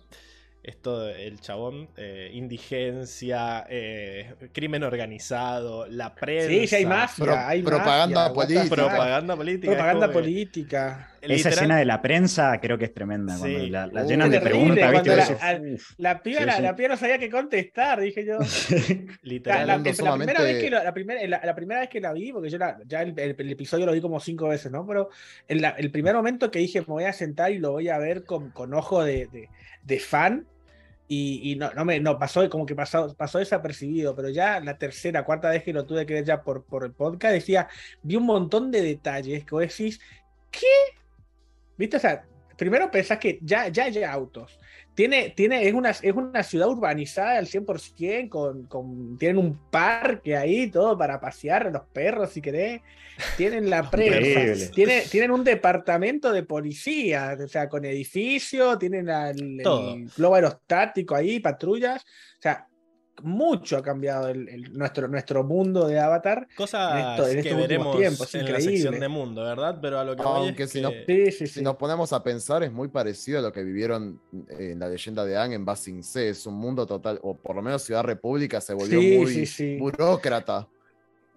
esto, 0.64 1.10
el 1.10 1.42
chabón, 1.42 1.90
eh, 1.98 2.32
indigencia, 2.34 3.68
eh, 3.70 4.36
crimen 4.54 4.84
organizado, 4.84 5.86
la 5.88 6.16
prensa. 6.16 6.48
Sí, 6.48 6.68
sí 6.68 6.76
hay 6.78 6.86
mafia, 6.86 7.48
hay 7.48 7.62
propaganda 7.62 8.34
política. 8.34 8.76
Propaganda 8.76 9.36
política. 9.36 9.74
Propaganda 9.74 10.12
política. 10.12 11.12
Esa 11.28 11.50
escena 11.50 11.78
de 11.78 11.86
la 11.86 12.02
prensa 12.02 12.60
creo 12.60 12.78
que 12.78 12.86
es 12.86 12.94
tremenda. 12.94 13.38
Cuando 13.38 13.68
la, 13.68 13.88
uh, 13.88 14.08
llenan 14.08 14.32
de 14.32 14.42
preguntas, 14.42 14.92
¿viste? 14.92 15.16
La, 15.16 15.70
la, 15.98 16.24
piba, 16.24 16.46
la, 16.46 16.76
piba 16.76 16.90
no 16.90 16.98
sabía 16.98 17.18
qué 17.18 17.30
contestar, 17.30 18.00
dije 18.02 18.26
yo. 18.26 18.38
Literalmente. 19.22 20.04
La, 20.04 20.16
primera 20.16 20.42
vez 20.42 20.64
que 20.64 20.70
la, 20.70 20.94
primera, 20.94 21.46
la, 21.46 21.56
primera 21.56 21.80
vez 21.82 21.90
que 21.90 22.02
la 22.02 22.14
vi, 22.14 22.32
porque 22.32 22.50
yo 22.50 22.58
ya 22.86 23.02
el, 23.02 23.20
episodio 23.52 23.86
lo 23.86 23.94
vi 23.94 24.02
como 24.02 24.20
cinco 24.20 24.48
veces, 24.48 24.72
¿no? 24.72 24.86
Pero 24.86 25.10
el 25.48 25.92
primer 25.92 26.16
momento 26.16 26.52
que 26.52 26.60
dije 26.60 26.82
me 26.82 26.88
voy 26.88 27.04
a 27.06 27.14
sentar 27.14 27.52
y 27.52 27.60
lo 27.60 27.72
voy 27.72 27.90
a 27.90 27.98
ver 27.98 28.24
con, 28.24 28.52
con 28.52 28.74
ojo 28.74 29.04
de, 29.04 29.28
de, 29.28 29.50
de 29.84 30.00
fan 30.00 30.46
y, 31.08 31.56
no, 31.60 31.72
no, 31.74 31.86
me 31.86 32.00
no 32.00 32.18
pasó 32.18 32.50
como 32.50 32.66
que 32.66 32.76
pasó, 32.76 33.14
pasó 33.16 33.38
desapercibido, 33.38 34.16
pero 34.16 34.30
ya 34.30 34.60
la 34.60 34.78
tercera, 34.78 35.24
cuarta 35.24 35.50
vez 35.50 35.64
que 35.64 35.74
lo 35.74 35.86
tuve 35.86 36.06
que 36.06 36.16
ver 36.16 36.26
ya 36.26 36.42
por, 36.42 36.64
por 36.64 36.84
el 36.84 36.94
podcast, 36.94 37.34
decía, 37.34 37.68
vi 38.02 38.16
un 38.16 38.26
montón 38.26 38.72
de 38.72 38.82
detalles 38.82 39.46
que 39.46 39.52
vos 39.52 39.62
decís, 39.62 40.00
¿qué? 40.50 40.66
¿Viste? 41.78 41.98
O 41.98 42.00
sea, 42.00 42.26
primero 42.58 42.90
pensás 42.90 43.20
que 43.20 43.40
ya, 43.42 43.68
ya 43.68 43.86
hay 43.86 44.04
autos. 44.04 44.60
Tiene, 44.94 45.34
tiene, 45.36 45.68
es, 45.68 45.74
una, 45.74 45.90
es 45.90 46.14
una 46.14 46.42
ciudad 46.42 46.70
urbanizada 46.70 47.38
al 47.38 47.48
100%, 47.48 48.30
con, 48.30 48.66
con, 48.66 49.18
tienen 49.18 49.38
un 49.38 49.70
parque 49.70 50.38
ahí, 50.38 50.72
todo 50.72 50.98
para 50.98 51.20
pasear, 51.20 51.70
los 51.72 51.84
perros 51.92 52.30
si 52.30 52.42
querés. 52.42 52.82
Tienen 53.36 53.70
la 53.70 53.90
presa, 53.92 54.72
tiene, 54.74 55.02
tienen 55.02 55.32
un 55.32 55.44
departamento 55.44 56.32
de 56.32 56.44
policía, 56.44 57.38
o 57.44 57.48
sea, 57.48 57.68
con 57.68 57.84
edificio, 57.84 58.78
tienen 58.78 59.10
el, 59.10 59.60
el 59.60 60.10
globo 60.16 60.36
aerostático 60.36 61.14
ahí, 61.14 61.42
patrullas. 61.42 62.02
O 62.02 62.42
sea, 62.42 62.68
mucho 63.24 63.78
ha 63.78 63.84
cambiado 63.84 64.30
el, 64.30 64.74
nuestro, 64.74 65.08
nuestro 65.08 65.44
mundo 65.44 65.88
de 65.88 66.00
Avatar. 66.00 66.48
Cosas 66.56 67.20
en, 67.30 67.42
que 67.42 67.54
veremos 67.54 67.96
en 68.36 68.52
la 68.52 68.60
sección 68.60 69.00
de 69.00 69.08
mundo, 69.08 69.44
¿verdad? 69.44 69.78
Pero 69.82 70.00
a 70.00 70.04
lo 70.04 70.16
que 70.16 70.24
Aunque 70.24 70.68
si, 70.68 70.82
Nos, 70.82 70.94
nos 71.62 71.76
ponemos 71.76 72.14
a 72.14 72.24
pensar, 72.24 72.64
es 72.64 72.72
muy 72.72 72.88
parecido 72.88 73.40
a 73.40 73.42
lo 73.42 73.52
que 73.52 73.64
vivieron 73.64 74.20
en 74.50 74.80
la 74.80 74.90
leyenda 74.90 75.26
de 75.26 75.38
Ang 75.38 75.54
en 75.54 75.66
Basing 75.66 76.04
C. 76.04 76.30
Es 76.30 76.46
un 76.46 76.56
mundo 76.56 76.86
total, 76.86 77.20
o 77.24 77.36
por 77.36 77.56
lo 77.56 77.62
menos 77.62 77.84
Ciudad 77.84 78.04
República 78.04 78.60
se 78.62 78.74
volvió 78.74 79.00
muy 79.00 79.80
burócrata. 79.80 80.68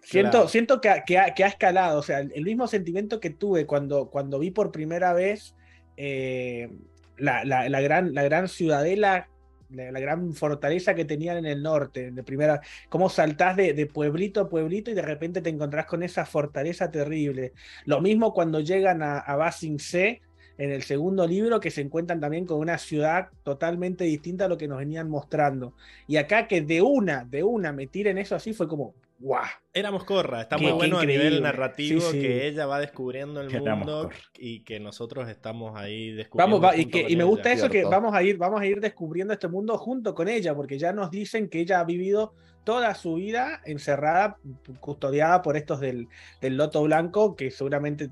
Siento, 0.02 0.48
siento 0.48 0.80
que, 0.80 0.88
ha, 0.88 1.04
que, 1.04 1.18
ha, 1.18 1.48
escalado, 1.48 1.98
o 1.98 2.02
sea, 2.02 2.20
el, 2.20 2.44
mismo 2.44 2.66
sentimiento 2.66 3.20
que 3.20 3.30
tuve 3.30 3.66
cuando, 3.66 4.08
cuando 4.08 4.38
vi 4.38 4.50
por 4.50 4.72
primera 4.72 5.12
vez 5.12 5.54
eh, 5.96 6.70
la, 7.18 7.44
la, 7.44 7.68
la, 7.68 7.80
gran, 7.82 8.14
la 8.14 8.22
gran 8.22 8.48
ciudadela 8.48 9.28
la, 9.70 10.00
gran 10.00 10.32
fortaleza 10.34 10.94
que 10.94 11.04
tenían 11.04 11.38
en 11.38 11.46
el 11.46 11.62
norte, 11.62 12.10
de 12.10 12.22
primera, 12.22 12.60
cómo 12.88 13.08
saltás 13.08 13.56
de, 13.56 13.86
pueblito 13.86 14.40
a 14.40 14.48
pueblito 14.48 14.90
y 14.90 14.94
de 14.94 15.02
repente 15.02 15.40
te 15.40 15.50
encontrás 15.50 15.86
con 15.86 16.02
esa 16.02 16.24
fortaleza 16.24 16.90
terrible. 16.90 17.52
Lo 17.84 18.00
mismo 18.00 18.32
cuando 18.32 18.60
llegan 18.60 19.02
a, 19.02 19.18
a 19.18 19.36
Basing 19.36 19.78
C 19.78 20.22
en 20.58 20.72
el 20.72 20.82
segundo 20.82 21.26
libro, 21.26 21.60
que 21.60 21.70
se 21.70 21.80
encuentran 21.80 22.20
también 22.20 22.44
con 22.44 22.58
una 22.58 22.78
ciudad 22.78 23.28
totalmente 23.44 24.04
distinta 24.04 24.46
a 24.46 24.48
lo 24.48 24.58
que 24.58 24.66
nos 24.66 24.78
venían 24.78 25.08
mostrando. 25.08 25.74
Y 26.06 26.16
acá 26.16 26.48
que 26.48 26.60
de 26.62 26.82
una, 26.82 27.24
de 27.24 27.44
una 27.44 27.72
me 27.72 27.86
tiren 27.86 28.18
eso 28.18 28.34
así 28.34 28.52
fue 28.52 28.66
como, 28.66 28.94
¡guau! 29.18 29.44
Éramos 29.72 30.04
Corra, 30.04 30.42
está 30.42 30.58
muy 30.58 30.72
bueno 30.72 30.98
a 30.98 31.04
nivel 31.04 31.42
narrativo 31.42 32.10
que 32.10 32.46
ella 32.46 32.66
va 32.66 32.80
descubriendo 32.80 33.40
el 33.40 33.50
mundo 33.60 34.10
y 34.36 34.60
que 34.64 34.80
nosotros 34.80 35.28
estamos 35.28 35.78
ahí 35.78 36.12
descubriendo. 36.12 36.60
Vamos, 36.60 36.78
y, 36.78 37.16
me 37.16 37.24
gusta 37.24 37.52
eso 37.52 37.68
que 37.68 37.84
vamos 37.84 38.14
a, 38.14 38.22
ir, 38.22 38.36
vamos 38.36 38.60
a 38.60 38.66
ir 38.66 38.80
descubriendo 38.80 39.32
este 39.32 39.48
mundo 39.48 39.76
junto 39.78 40.14
con 40.14 40.28
ella, 40.28 40.54
porque 40.54 40.78
ya 40.78 40.92
nos 40.92 41.10
dicen 41.10 41.48
que 41.48 41.60
ella 41.60 41.80
ha 41.80 41.84
vivido 41.84 42.34
toda 42.64 42.94
su 42.94 43.14
vida 43.14 43.60
encerrada, 43.64 44.38
custodiada 44.80 45.42
por 45.42 45.56
estos 45.56 45.80
del, 45.80 46.08
del 46.40 46.56
Loto 46.56 46.82
Blanco, 46.82 47.34
que 47.34 47.50
seguramente 47.50 48.10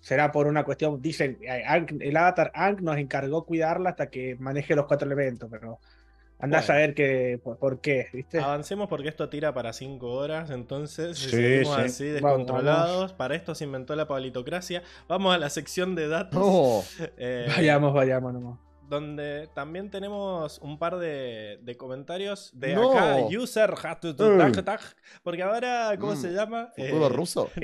será 0.00 0.30
por 0.30 0.46
una 0.46 0.64
cuestión, 0.64 1.02
dicen, 1.02 1.38
eh, 1.42 1.64
el 1.98 2.16
avatar 2.16 2.52
Ankh 2.54 2.80
nos 2.80 2.96
encargó 2.96 3.44
cuidarla 3.44 3.90
hasta 3.90 4.08
que 4.08 4.36
maneje 4.36 4.76
los 4.76 4.86
cuatro 4.86 5.06
elementos, 5.06 5.48
pero 5.50 5.80
andás 6.38 6.70
a 6.70 6.74
ver 6.74 6.94
que, 6.94 7.40
por, 7.42 7.80
qué, 7.80 8.08
¿viste? 8.12 8.38
Avancemos 8.40 8.88
porque 8.88 9.08
esto 9.08 9.28
tira 9.28 9.54
para 9.54 9.72
cinco 9.72 10.12
horas, 10.12 10.50
entonces 10.50 11.18
seguimos 11.18 11.76
así 11.78 12.04
descontrolados. 12.06 13.12
Para 13.12 13.34
esto 13.34 13.54
se 13.54 13.64
inventó 13.64 13.96
la 13.96 14.08
palitocracia. 14.08 14.82
Vamos 15.08 15.34
a 15.34 15.38
la 15.38 15.50
sección 15.50 15.94
de 15.94 16.08
datos. 16.08 16.96
Eh, 17.18 17.46
vayamos, 17.48 17.94
vayamos 17.94 18.32
nomás 18.32 18.58
donde 18.88 19.48
también 19.54 19.90
tenemos 19.90 20.58
un 20.58 20.78
par 20.78 20.96
de, 20.98 21.76
comentarios 21.78 22.50
de 22.54 22.74
acá, 22.74 23.18
user, 23.26 23.72
mm. 23.72 24.52
porque 25.22 25.42
ahora, 25.42 25.96
¿cómo 25.98 26.12
mm. 26.12 26.16
se 26.16 26.32
llama? 26.32 26.70
¿Futuro 26.76 27.06
eh, 27.06 27.10
ruso? 27.10 27.50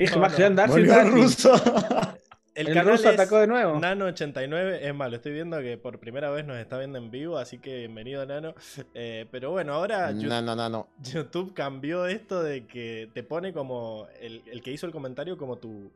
no. 0.67 1.09
ruso. 1.09 1.53
El, 2.55 2.71
canal 2.71 3.07
atacó 3.07 3.39
de 3.39 3.47
nuevo. 3.47 3.79
Nano89, 3.79 4.79
es 4.81 4.93
malo, 4.93 5.15
estoy 5.15 5.33
viendo 5.33 5.59
que 5.59 5.77
por 5.77 5.99
primera 5.99 6.29
vez 6.29 6.45
nos 6.45 6.57
está 6.57 6.77
viendo 6.77 6.99
en 6.99 7.09
vivo, 7.09 7.37
así 7.37 7.57
que 7.57 7.79
bienvenido 7.79 8.25
Nano. 8.25 8.53
Eh, 8.93 9.25
pero 9.31 9.51
bueno, 9.51 9.73
ahora 9.73 10.11
YouTube 10.11 11.53
cambió 11.53 12.05
esto 12.05 12.43
de 12.43 12.67
que 12.67 13.09
te 13.13 13.23
pone 13.23 13.53
como 13.53 14.07
el, 14.19 14.61
que 14.61 14.71
hizo 14.71 14.85
el 14.85 14.91
comentario 14.91 15.37
como 15.37 15.57
tu, 15.57 15.91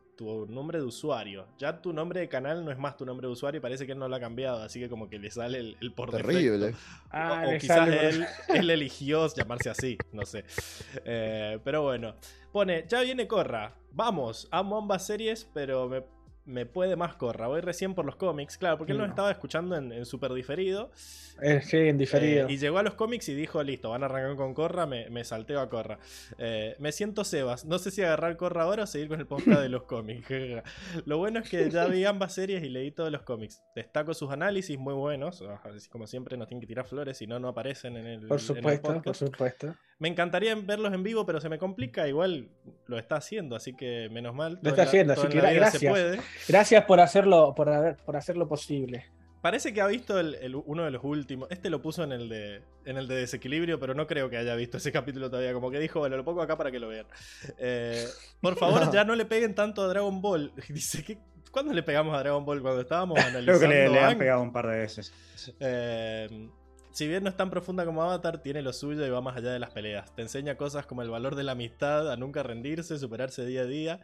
nombre 0.49 0.79
de 0.79 0.85
usuario. 0.85 1.45
Ya 1.59 1.79
tu 1.79 1.93
nombre 1.93 2.21
de 2.21 2.27
canal 2.27 2.65
no 2.65 2.71
es 2.71 2.77
más 2.79 2.97
tu 2.97 3.05
nombre 3.05 3.27
de 3.27 3.33
usuario 3.33 3.59
y 3.59 3.61
parece 3.61 3.85
que 3.85 3.91
él 3.91 3.99
no 3.99 4.07
lo 4.07 4.15
ha 4.15 4.19
cambiado, 4.19 4.63
así 4.63 4.79
que 4.79 4.89
como 4.89 5.09
que 5.09 5.19
le 5.19 5.29
sale 5.29 5.59
el, 5.59 5.77
el 5.79 5.93
por 5.93 6.09
Terrible. 6.09 6.73
Ah, 7.11 7.45
o, 7.47 7.57
quizás 7.59 7.87
él, 7.87 8.25
él, 8.49 8.69
eligió 8.71 9.27
llamarse 9.27 9.69
así, 9.69 9.97
no 10.11 10.25
sé. 10.25 10.43
Eh, 11.05 11.59
pero 11.63 11.83
bueno, 11.83 12.15
pone, 12.51 12.85
ya 12.87 13.01
viene 13.01 13.27
Corra. 13.27 13.75
Vamos, 13.91 14.47
amo 14.51 14.77
ambas 14.77 15.05
series, 15.05 15.47
pero 15.53 15.87
me 15.87 16.01
me 16.47 16.65
puede 16.65 16.95
más 16.95 17.15
Corra. 17.15 17.47
Voy 17.47 17.61
recién 17.61 17.93
por 17.93 18.05
los 18.05 18.15
cómics, 18.15 18.57
claro, 18.57 18.77
porque 18.77 18.93
él 18.93 18.97
nos 18.97 19.09
estaba 19.09 19.29
escuchando 19.29 19.75
en, 19.75 20.05
super 20.05 20.33
diferido. 20.33 20.89
Eh, 21.41 21.61
sí, 21.61 21.77
en 21.77 21.97
diferido. 21.97 22.47
Eh, 22.47 22.53
y 22.53 22.57
llegó 22.57 22.79
a 22.79 22.83
los 22.83 22.95
cómics 22.95 23.27
y 23.29 23.35
dijo, 23.35 23.61
listo, 23.61 23.89
van 23.89 24.03
a 24.03 24.05
arrancar 24.05 24.35
con 24.37 24.53
Corra, 24.53 24.87
me, 24.87 25.09
me 25.09 25.23
salteo 25.23 25.59
a 25.59 25.69
Corra. 25.69 25.99
Eh, 26.37 26.75
me 26.79 26.91
siento 26.91 27.23
Sebas, 27.23 27.65
no 27.65 27.77
sé 27.79 27.91
si 27.91 28.01
agarrar 28.01 28.37
Corra 28.37 28.63
ahora 28.63 28.83
o 28.83 28.87
seguir 28.87 29.09
con 29.09 29.19
el 29.19 29.27
podcast 29.27 29.61
de 29.61 29.69
los 29.69 29.83
cómics. 29.83 30.27
Lo 31.05 31.17
bueno 31.17 31.39
es 31.39 31.49
que 31.49 31.69
ya 31.69 31.85
vi 31.85 32.05
ambas 32.05 32.33
series 32.33 32.63
y 32.63 32.69
leí 32.69 32.91
todos 32.91 33.11
los 33.11 33.23
cómics. 33.23 33.61
Destaco 33.75 34.13
sus 34.13 34.31
análisis 34.31 34.79
muy 34.79 34.93
buenos, 34.93 35.43
como 35.89 36.07
siempre 36.07 36.37
nos 36.37 36.47
tienen 36.47 36.61
que 36.61 36.67
tirar 36.67 36.85
flores, 36.85 37.17
si 37.17 37.27
no, 37.27 37.39
no 37.39 37.49
aparecen 37.49 37.97
en 37.97 38.07
el 38.07 38.27
Por 38.27 38.39
supuesto, 38.39 39.01
por 39.01 39.15
supuesto. 39.15 39.75
Me 39.99 40.07
encantaría 40.07 40.53
verlos 40.55 40.93
en 40.93 41.03
vivo, 41.03 41.25
pero 41.25 41.41
se 41.41 41.49
me 41.49 41.57
complica. 41.57 42.07
Igual 42.07 42.49
lo 42.85 42.99
está 42.99 43.15
haciendo, 43.15 43.55
así 43.55 43.73
que 43.73 44.09
menos 44.11 44.35
mal. 44.35 44.59
Lo 44.61 44.69
está 44.69 44.83
haciendo, 44.83 45.13
así 45.13 45.27
que 45.27 45.39
gracias. 45.39 46.19
Gracias 46.47 46.85
por 46.85 46.99
hacerlo, 46.99 47.53
por, 47.55 47.97
por 48.05 48.15
hacerlo 48.15 48.47
posible. 48.47 49.05
Parece 49.41 49.71
que 49.73 49.81
ha 49.81 49.87
visto 49.87 50.19
uno 50.65 50.83
de 50.83 50.91
los 50.91 51.03
últimos. 51.03 51.47
Este 51.51 51.69
lo 51.69 51.81
puso 51.81 52.03
en 52.03 52.11
el, 52.11 52.27
de, 52.27 52.61
en 52.85 52.97
el 52.97 53.07
de 53.07 53.15
desequilibrio, 53.15 53.79
pero 53.79 53.93
no 53.93 54.07
creo 54.07 54.29
que 54.29 54.37
haya 54.37 54.55
visto 54.55 54.77
ese 54.77 54.91
capítulo 54.91 55.29
todavía. 55.29 55.53
Como 55.53 55.69
que 55.71 55.79
dijo, 55.79 55.99
bueno, 55.99 56.17
lo 56.17 56.25
pongo 56.25 56.41
acá 56.41 56.57
para 56.57 56.71
que 56.71 56.79
lo 56.79 56.87
vean. 56.87 57.05
Eh, 57.57 58.05
por 58.41 58.55
favor, 58.59 58.91
ya 58.91 59.03
no 59.03 59.15
le 59.15 59.25
peguen 59.25 59.53
tanto 59.55 59.83
a 59.83 59.87
Dragon 59.87 60.21
Ball. 60.21 60.51
Dice 60.69 61.03
que. 61.03 61.17
¿Cuándo 61.51 61.73
le 61.73 61.81
pegamos 61.81 62.15
a 62.15 62.19
Dragon 62.19 62.43
Ball? 62.43 62.61
Cuando 62.61 62.81
estábamos 62.81 63.19
analizando. 63.19 63.59
Creo 63.59 63.59
que 63.59 63.89
le, 63.89 63.99
han 63.99 64.17
pegado 64.17 64.41
un 64.41 64.51
par 64.51 64.67
de 64.67 64.77
veces. 64.79 65.13
Eh, 65.59 66.49
si 66.91 67.07
bien 67.07 67.23
no 67.23 67.29
es 67.29 67.37
tan 67.37 67.49
profunda 67.49 67.85
como 67.85 68.03
Avatar, 68.03 68.41
tiene 68.41 68.61
lo 68.61 68.73
suyo 68.73 69.05
y 69.05 69.09
va 69.09 69.21
más 69.21 69.37
allá 69.37 69.51
de 69.51 69.59
las 69.59 69.71
peleas. 69.71 70.13
Te 70.15 70.21
enseña 70.21 70.55
cosas 70.55 70.85
como 70.85 71.01
el 71.01 71.09
valor 71.09 71.35
de 71.35 71.43
la 71.43 71.53
amistad, 71.53 72.11
a 72.11 72.17
nunca 72.17 72.43
rendirse, 72.43 72.97
superarse 72.97 73.45
día 73.45 73.61
a 73.61 73.65
día. 73.65 73.99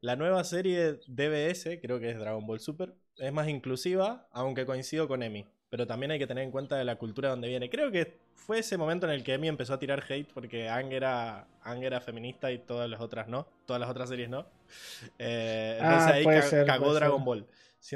La 0.00 0.16
nueva 0.16 0.44
serie 0.44 1.00
DBS, 1.06 1.78
creo 1.82 2.00
que 2.00 2.10
es 2.10 2.18
Dragon 2.18 2.46
Ball 2.46 2.60
Super, 2.60 2.94
es 3.16 3.32
más 3.32 3.48
inclusiva, 3.48 4.28
aunque 4.32 4.64
coincido 4.64 5.08
con 5.08 5.22
Emi. 5.22 5.46
Pero 5.68 5.86
también 5.86 6.10
hay 6.10 6.18
que 6.18 6.26
tener 6.26 6.42
en 6.42 6.50
cuenta 6.50 6.76
de 6.76 6.84
la 6.84 6.96
cultura 6.96 7.28
donde 7.28 7.48
viene. 7.48 7.70
Creo 7.70 7.92
que 7.92 8.18
fue 8.34 8.58
ese 8.58 8.76
momento 8.76 9.06
en 9.06 9.12
el 9.12 9.22
que 9.22 9.34
Emi 9.34 9.46
empezó 9.46 9.74
a 9.74 9.78
tirar 9.78 10.02
hate 10.08 10.28
porque 10.32 10.68
Ang 10.68 10.92
era, 10.92 11.46
era 11.80 12.00
feminista 12.00 12.50
y 12.50 12.58
todas 12.58 12.88
las 12.90 13.00
otras 13.00 13.28
no. 13.28 13.46
Todas 13.66 13.78
las 13.78 13.90
otras 13.90 14.08
series 14.08 14.28
no. 14.28 14.46
Eh, 15.18 15.78
ah, 15.80 16.18
entonces 16.18 16.52
ahí 16.52 16.66
cagó 16.66 16.94
Dragon 16.94 17.24
Ball. 17.24 17.46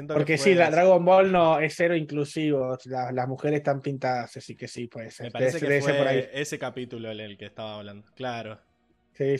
Porque 0.07 0.37
sí, 0.37 0.55
la 0.55 0.71
Dragon 0.71 1.03
Ball 1.05 1.31
no 1.31 1.59
es 1.59 1.75
cero 1.75 1.95
inclusivo. 1.95 2.77
las 2.85 3.27
mujeres 3.27 3.57
están 3.57 3.81
pintadas, 3.81 4.35
así 4.37 4.55
que 4.55 4.67
sí, 4.67 4.87
puede 4.87 5.11
ser. 5.11 5.27
Me 5.27 5.31
parece 5.31 5.59
que 5.59 5.81
fue 5.81 6.29
ese 6.33 6.57
capítulo 6.57 7.11
en 7.11 7.19
el 7.19 7.37
que 7.37 7.45
estaba 7.45 7.75
hablando. 7.75 8.07
Claro. 8.15 8.59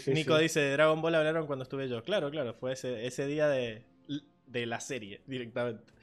Nico 0.08 0.38
dice: 0.38 0.72
Dragon 0.72 1.02
Ball 1.02 1.16
hablaron 1.16 1.48
cuando 1.48 1.64
estuve 1.64 1.90
yo. 1.90 2.04
Claro, 2.04 2.30
claro, 2.32 2.54
fue 2.54 2.74
ese, 2.74 3.06
ese 3.08 3.26
día 3.26 3.48
de, 3.48 3.84
de 4.46 4.66
la 4.66 4.80
serie 4.80 5.22
directamente. 5.26 5.94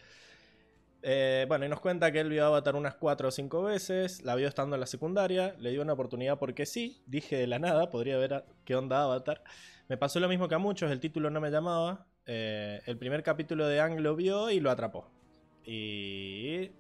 Eh, 1.04 1.46
bueno, 1.48 1.66
y 1.66 1.68
nos 1.68 1.80
cuenta 1.80 2.12
que 2.12 2.20
él 2.20 2.28
vio 2.28 2.46
Avatar 2.46 2.76
unas 2.76 2.94
4 2.94 3.28
o 3.28 3.30
5 3.30 3.62
veces, 3.62 4.22
la 4.22 4.36
vio 4.36 4.46
estando 4.46 4.76
en 4.76 4.80
la 4.80 4.86
secundaria, 4.86 5.56
le 5.58 5.70
dio 5.70 5.82
una 5.82 5.94
oportunidad 5.94 6.38
porque 6.38 6.64
sí, 6.64 7.02
dije 7.06 7.36
de 7.36 7.48
la 7.48 7.58
nada, 7.58 7.90
podría 7.90 8.16
ver 8.18 8.44
qué 8.64 8.76
onda 8.76 9.02
Avatar. 9.02 9.42
Me 9.88 9.96
pasó 9.96 10.20
lo 10.20 10.28
mismo 10.28 10.48
que 10.48 10.54
a 10.54 10.58
muchos, 10.58 10.92
el 10.92 11.00
título 11.00 11.28
no 11.28 11.40
me 11.40 11.50
llamaba, 11.50 12.06
eh, 12.26 12.80
el 12.86 12.98
primer 12.98 13.22
capítulo 13.22 13.66
de 13.66 13.80
Ang 13.80 14.00
lo 14.00 14.16
vio 14.16 14.50
y 14.50 14.60
lo 14.60 14.70
atrapó. 14.70 15.10
Y 15.64 16.70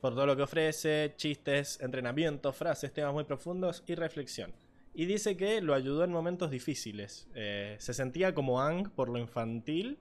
por 0.00 0.14
todo 0.14 0.26
lo 0.26 0.36
que 0.36 0.42
ofrece, 0.42 1.14
chistes, 1.16 1.80
entrenamiento, 1.80 2.52
frases, 2.52 2.92
temas 2.92 3.12
muy 3.12 3.24
profundos 3.24 3.82
y 3.86 3.94
reflexión. 3.94 4.54
Y 4.94 5.06
dice 5.06 5.36
que 5.36 5.60
lo 5.60 5.74
ayudó 5.74 6.04
en 6.04 6.12
momentos 6.12 6.50
difíciles. 6.50 7.28
Eh, 7.34 7.76
se 7.78 7.92
sentía 7.92 8.34
como 8.34 8.62
Ang 8.62 8.90
por 8.90 9.08
lo 9.08 9.18
infantil 9.18 9.98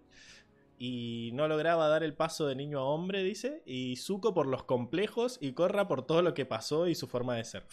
y 0.77 1.31
no 1.34 1.47
lograba 1.47 1.88
dar 1.88 2.03
el 2.03 2.13
paso 2.13 2.47
de 2.47 2.55
niño 2.55 2.79
a 2.79 2.84
hombre, 2.86 3.23
dice. 3.23 3.62
Y 3.65 3.97
Zuko 3.97 4.34
por 4.34 4.47
los 4.47 4.63
complejos 4.63 5.38
y 5.41 5.53
Corra 5.53 5.88
por 5.88 6.05
todo 6.05 6.21
lo 6.21 6.34
que 6.34 6.45
pasó 6.45 6.88
y 6.88 6.95
su 6.95 7.08
forma 7.08 7.36
de 7.36 7.43
ser. 7.43 7.63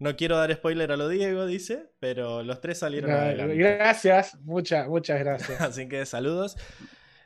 No 0.00 0.16
quiero 0.16 0.38
dar 0.38 0.50
spoiler 0.54 0.90
a 0.92 0.96
lo 0.96 1.10
Diego, 1.10 1.44
dice, 1.44 1.90
pero 2.00 2.42
los 2.42 2.62
tres 2.62 2.78
salieron 2.78 3.10
adelante. 3.10 3.54
Gracias, 3.54 4.34
muchas, 4.40 4.88
muchas 4.88 5.20
gracias. 5.20 5.60
Así 5.60 5.88
que 5.90 6.06
saludos. 6.06 6.56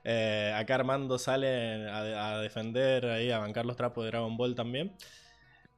Eh, 0.03 0.53
acá 0.57 0.75
Armando 0.75 1.17
sale 1.17 1.89
a, 1.89 2.39
defender 2.41 3.07
ahí, 3.07 3.31
a 3.31 3.39
bancar 3.39 3.65
los 3.65 3.77
trapos 3.77 4.05
de 4.05 4.11
Dragon 4.11 4.37
Ball 4.37 4.57
también. 4.57 4.93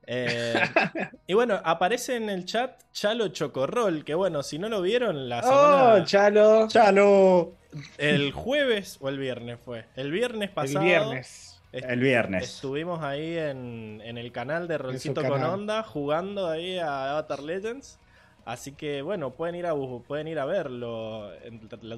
Eh, 0.07 0.55
y 1.27 1.35
bueno, 1.35 1.61
aparece 1.63 2.17
en 2.17 2.31
el 2.31 2.47
chat 2.47 2.83
Chalo 2.93 3.29
Chocorrol, 3.29 4.03
que 4.03 4.15
bueno, 4.15 4.43
si 4.43 4.59
no 4.59 4.71
lo 4.71 4.81
vieron 4.81 5.29
la 5.29 5.43
semana... 5.43 5.95
¡Oh, 5.97 6.05
Chalo! 6.07 6.67
¡Chalo! 6.69 7.53
El 7.99 8.33
jueves 8.33 8.97
o 9.01 9.11
el 9.11 9.19
viernes 9.19 9.59
fue. 9.63 9.85
El 9.97 10.11
viernes 10.11 10.49
pasado. 10.49 10.81
El 10.81 10.87
viernes 10.87 11.56
El 11.85 12.01
viernes. 12.01 12.45
Estuvimos 12.45 13.03
ahí 13.03 13.37
en, 13.37 14.01
en 14.05 14.19
el 14.19 14.33
canal 14.33 14.69
de 14.69 14.79
Rolcito 14.79 15.23
con 15.23 15.33
canal. 15.33 15.51
Onda 15.51 15.83
jugando 15.83 16.49
ahí 16.49 16.79
a 16.79 17.11
Avatar 17.11 17.43
Legends. 17.43 17.99
Así 18.45 18.73
que 18.73 19.03
bueno, 19.03 19.35
pueden 19.35 19.57
ir 19.57 19.67
a, 19.67 19.75
pueden 20.07 20.29
ir 20.29 20.39
a 20.39 20.45
verlo 20.45 21.31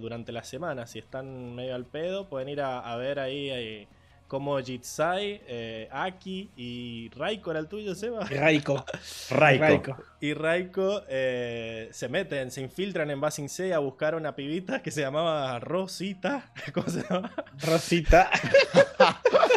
durante 0.00 0.32
la 0.32 0.42
semana. 0.42 0.86
Si 0.86 0.98
están 0.98 1.54
medio 1.54 1.74
al 1.74 1.84
pedo, 1.84 2.28
pueden 2.28 2.48
ir 2.48 2.62
a, 2.62 2.80
a 2.80 2.96
ver 2.96 3.18
ahí, 3.18 3.50
eh, 3.50 3.88
cómo 4.28 4.58
Jitsai, 4.58 5.42
eh, 5.46 5.88
Aki 5.90 6.50
y 6.54 7.10
Raiko 7.16 7.50
era 7.50 7.60
el 7.60 7.66
tuyo, 7.66 7.94
Seba. 7.94 8.24
Raiko. 8.26 8.84
Raiko. 9.30 9.96
Y 10.20 10.34
Raiko 10.34 11.02
eh, 11.08 11.88
se 11.92 12.08
meten, 12.08 12.50
se 12.50 12.60
infiltran 12.60 13.10
en 13.10 13.20
Basing 13.20 13.48
C 13.48 13.74
a 13.74 13.78
buscar 13.78 14.14
a 14.14 14.16
una 14.18 14.36
pibita 14.36 14.80
que 14.80 14.90
se 14.90 15.00
llamaba 15.00 15.58
Rosita. 15.58 16.52
¿Cómo 16.74 16.88
se 16.88 17.02
llama? 17.02 17.32
Rosita. 17.60 18.30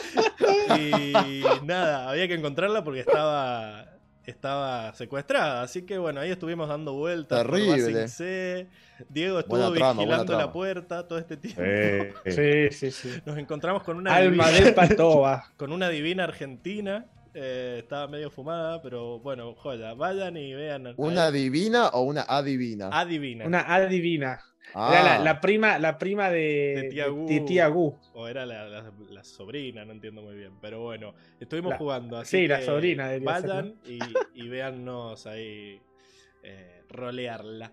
Y 0.80 1.44
nada, 1.66 2.10
había 2.10 2.28
que 2.28 2.34
encontrarla 2.36 2.84
porque 2.84 3.02
estaba, 3.02 3.86
estaba 4.26 4.94
secuestrada. 4.94 5.64
Así 5.64 5.84
que 5.84 5.98
bueno, 5.98 6.22
ahí 6.22 6.32
estuvimos 6.32 6.70
dando 6.70 6.94
vueltas. 6.94 7.40
Terrible. 7.46 8.08
C. 8.08 8.68
Diego 9.10 9.40
estuvo 9.40 9.58
Buena 9.58 9.74
trama, 9.74 9.94
buena 9.94 10.02
vigilando 10.04 10.34
la 10.34 10.38
trama. 10.40 10.54
puerta 10.54 11.08
todo 11.08 11.18
este 11.20 11.38
tiempo. 11.38 11.62
Eh, 11.66 12.14
Sí, 12.72 12.92
sí, 12.92 12.92
sí. 12.92 13.20
Nos 13.26 13.38
encontramos 13.38 13.82
con 13.84 13.98
una, 13.98 14.16
Alma 14.16 14.50
divina, 14.50 14.66
de 14.68 14.74
Patoba. 14.74 15.46
con 15.58 15.72
una 15.72 15.90
divina 15.90 16.26
argentina. 16.26 17.06
eh, 17.34 17.78
estaba 17.80 18.08
medio 18.08 18.30
fumada, 18.30 18.82
pero 18.82 19.20
bueno, 19.20 19.56
joya. 19.56 19.94
Vayan 19.96 20.38
y 20.38 20.54
vean. 20.54 20.94
¿Una 20.98 21.32
divina 21.32 21.88
o 21.90 22.02
una 22.02 22.22
adivina? 22.28 22.90
adivina. 22.92 23.46
Una 23.46 23.62
adivina. 23.74 24.40
Ah, 24.74 24.90
Era 24.92 25.04
la, 25.04 25.24
la 25.24 25.42
prima, 25.42 25.78
la 25.80 25.98
prima 25.98 26.30
de, 26.30 26.74
De 26.84 26.90
tía 26.90 27.08
Gu. 27.08 27.28
de 27.28 27.40
tía 27.42 27.68
Gu. 27.68 27.96
O 28.14 28.28
era 28.28 28.46
la, 28.46 28.68
la- 28.68 28.92
la 29.10 29.24
sobrina, 29.24 29.84
no 29.86 29.92
entiendo 29.92 30.22
muy 30.22 30.36
bien. 30.36 30.54
Pero 30.62 30.82
bueno, 30.82 31.14
estuvimos 31.40 31.76
jugando. 31.76 32.18
Así 32.18 32.38
sí, 32.38 32.48
la 32.48 32.62
sobrina 32.62 33.10
ser, 33.10 33.22
Vayan 33.22 33.76
y, 33.86 34.00
y 34.34 34.48
véannos 34.50 35.26
ahí 35.28 35.82
eh, 36.44 36.84
rolearla. 36.90 37.72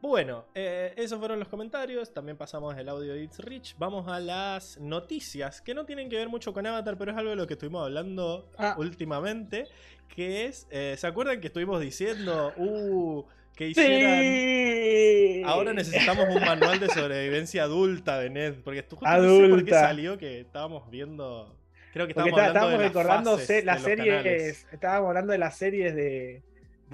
Bueno, 0.00 0.46
eh, 0.54 0.92
esos 0.96 1.18
fueron 1.20 1.38
los 1.38 1.46
comentarios. 1.48 2.12
También 2.12 2.36
pasamos 2.36 2.76
el 2.76 2.88
audio 2.88 3.14
de 3.14 3.22
It's 3.22 3.38
Rich. 3.38 3.76
Vamos 3.78 4.08
a 4.08 4.18
las 4.18 4.76
noticias, 4.80 5.62
que 5.62 5.74
no 5.74 5.84
tienen 5.86 6.08
que 6.08 6.16
ver 6.16 6.28
mucho 6.28 6.52
con 6.52 6.66
Avatar, 6.66 6.98
pero 6.98 7.12
es 7.12 7.16
algo 7.16 7.30
de 7.30 7.36
lo 7.36 7.46
que 7.46 7.52
estuvimos 7.54 7.84
hablando 7.84 8.50
Ah. 8.58 8.74
últimamente. 8.78 9.66
Que 10.08 10.46
es, 10.46 10.66
eh, 10.70 10.96
¿se 10.98 11.06
acuerdan 11.06 11.40
que 11.40 11.46
estuvimos 11.46 11.80
diciendo, 11.80 12.52
uh, 12.56 13.24
que 13.56 13.68
hicieran... 13.68 14.20
Sí. 14.20 15.42
Ahora 15.44 15.72
necesitamos 15.72 16.26
un 16.34 16.40
manual 16.40 16.78
de 16.80 16.88
sobrevivencia 16.88 17.64
adulta 17.64 18.18
de 18.20 18.30
Ned. 18.30 18.54
Porque 18.64 18.82
tú 18.82 18.96
justo 18.96 19.08
no 19.16 19.22
sé 19.22 19.28
por 19.48 19.64
qué 19.64 19.70
Adulta. 19.74 19.80
salió 19.80 20.18
que 20.18 20.40
estábamos 20.40 20.90
viendo. 20.90 21.56
Creo 21.92 22.06
que 22.06 22.12
estábamos, 22.12 22.38
está- 22.38 22.48
hablando 22.48 22.68
estábamos 22.70 22.78
de 22.78 22.84
las 22.84 22.92
recordando 22.94 23.30
fases 23.32 23.46
se- 23.46 23.52
de 23.54 23.62
las 23.64 23.76
los 23.76 23.84
series. 23.84 24.66
Estábamos 24.72 25.08
hablando 25.08 25.32
de 25.32 25.38
las 25.38 25.56
series 25.56 25.94
de. 25.94 26.42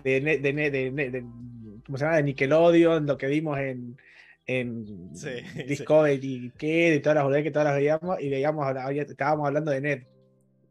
de, 0.03 0.21
de, 0.21 0.39
de, 0.41 0.91
de- 1.11 1.25
¿Cómo 1.87 1.99
se 1.99 2.05
llama? 2.05 2.17
De 2.17 2.23
Nickelodeon, 2.25 3.07
lo 3.07 3.17
que 3.19 3.27
vimos 3.27 3.59
en. 3.59 3.97
En 4.47 5.11
Sí, 5.15 5.29
Discovery, 5.69 6.53
que 6.57 6.91
de 6.91 7.01
todas 7.01 7.23
las 7.31 7.43
que 7.43 7.51
todas 7.51 7.67
las 7.69 7.77
veíamos, 7.77 8.19
y 8.21 8.31
veíamos, 8.31 8.67
estábamos 8.97 9.47
hablando 9.47 9.71
de 9.71 9.81
Ned, 9.83 10.03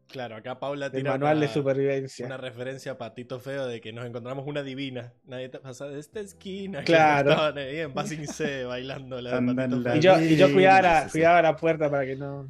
Claro, 0.08 0.36
acá 0.36 0.58
Paula 0.58 0.90
manual 0.90 1.36
una, 1.36 1.46
de 1.46 1.52
supervivencia. 1.52 2.24
una 2.24 2.38
referencia 2.38 2.92
a 2.92 2.98
Patito 2.98 3.40
Feo 3.40 3.66
de 3.66 3.80
que 3.80 3.92
nos 3.92 4.06
encontramos 4.06 4.46
una 4.46 4.62
divina. 4.62 5.12
Nadie 5.26 5.50
te 5.50 5.58
pasa 5.58 5.86
de 5.86 6.00
esta 6.00 6.20
esquina. 6.20 6.80
que 6.80 6.84
Claro. 6.92 7.30
Estaban 7.30 7.58
ahí 7.58 7.78
en 7.80 7.94
Basing 7.94 8.26
C 8.26 8.64
bailando 8.64 9.20
la 9.20 9.38
de 9.38 9.46
Patito. 9.54 9.82
Feo. 9.82 9.96
Y 9.96 10.00
yo, 10.00 10.20
y 10.20 10.36
yo 10.36 10.52
cuidaba, 10.52 10.82
la, 10.82 11.08
cuidaba 11.10 11.42
la 11.42 11.56
puerta 11.56 11.90
para 11.90 12.06
que 12.06 12.16
no, 12.16 12.48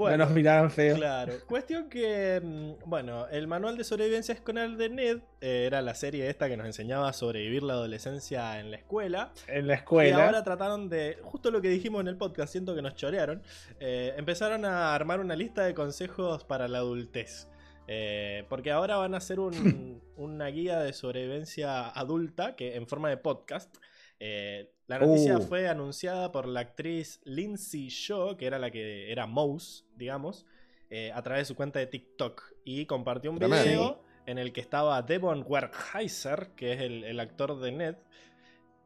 Bueno, 0.00 0.18
no 0.18 0.24
nos 0.26 0.34
miraran 0.34 0.70
feo. 0.70 0.96
Claro. 0.96 1.32
Cuestión 1.46 1.88
que, 1.88 2.40
mm, 2.42 2.88
bueno, 2.88 3.26
el 3.28 3.46
manual 3.46 3.76
de 3.76 3.84
sobrevivencia 3.84 4.34
escolar 4.34 4.76
de 4.76 4.88
Ned 4.88 5.18
eh, 5.40 5.64
era 5.66 5.82
la 5.82 5.94
serie 5.94 6.28
esta 6.28 6.48
que 6.48 6.56
nos 6.56 6.66
enseñaba 6.66 7.08
a 7.08 7.12
sobrevivir 7.12 7.62
la 7.62 7.74
adolescencia 7.74 8.58
en 8.60 8.70
la 8.70 8.76
escuela. 8.78 9.32
En 9.46 9.66
la 9.66 9.74
Y 9.74 9.76
escuela. 9.76 10.24
ahora 10.26 10.42
trataron 10.44 10.88
de, 10.88 11.18
justo 11.22 11.50
lo 11.50 11.60
que 11.60 11.68
dijimos 11.68 12.00
en 12.00 12.08
el 12.08 12.16
podcast, 12.16 12.52
siento 12.52 12.74
que 12.74 12.82
nos 12.82 12.94
chorearon, 12.94 13.42
eh, 13.78 14.14
empezaron 14.16 14.64
a 14.64 14.94
armar 14.94 15.20
una 15.20 15.36
lista 15.36 15.64
de 15.64 15.74
consejos 15.74 16.44
para 16.44 16.66
la 16.68 16.78
adultez. 16.78 17.46
Eh, 17.92 18.44
porque 18.48 18.70
ahora 18.70 18.96
van 18.98 19.14
a 19.14 19.16
hacer 19.18 19.40
un- 19.40 20.00
una 20.16 20.46
guía 20.46 20.78
de 20.78 20.92
sobrevivencia 20.92 21.88
adulta 21.88 22.54
que 22.54 22.76
en 22.76 22.86
forma 22.86 23.08
de 23.08 23.16
podcast. 23.16 23.74
Eh, 24.20 24.70
la 24.86 24.98
noticia 24.98 25.38
Uh. 25.38 25.42
fue 25.42 25.68
anunciada 25.68 26.30
por 26.30 26.46
la 26.46 26.60
actriz 26.60 27.20
Lindsay 27.24 27.88
Shaw, 27.88 28.36
que 28.36 28.46
era 28.46 28.58
la 28.58 28.70
que 28.70 29.10
era 29.10 29.26
Mouse, 29.26 29.86
digamos, 29.96 30.46
eh, 30.90 31.10
a 31.14 31.22
través 31.22 31.42
de 31.42 31.44
su 31.46 31.54
cuenta 31.56 31.78
de 31.78 31.86
TikTok. 31.86 32.42
Y 32.64 32.86
compartió 32.86 33.30
un 33.30 33.38
Tremendo. 33.38 33.64
video 33.64 34.02
en 34.26 34.38
el 34.38 34.52
que 34.52 34.60
estaba 34.60 35.00
Devon 35.02 35.44
Werkheiser, 35.46 36.50
que 36.56 36.72
es 36.74 36.80
el, 36.82 37.04
el 37.04 37.18
actor 37.20 37.58
de 37.60 37.72
Ned, 37.72 37.94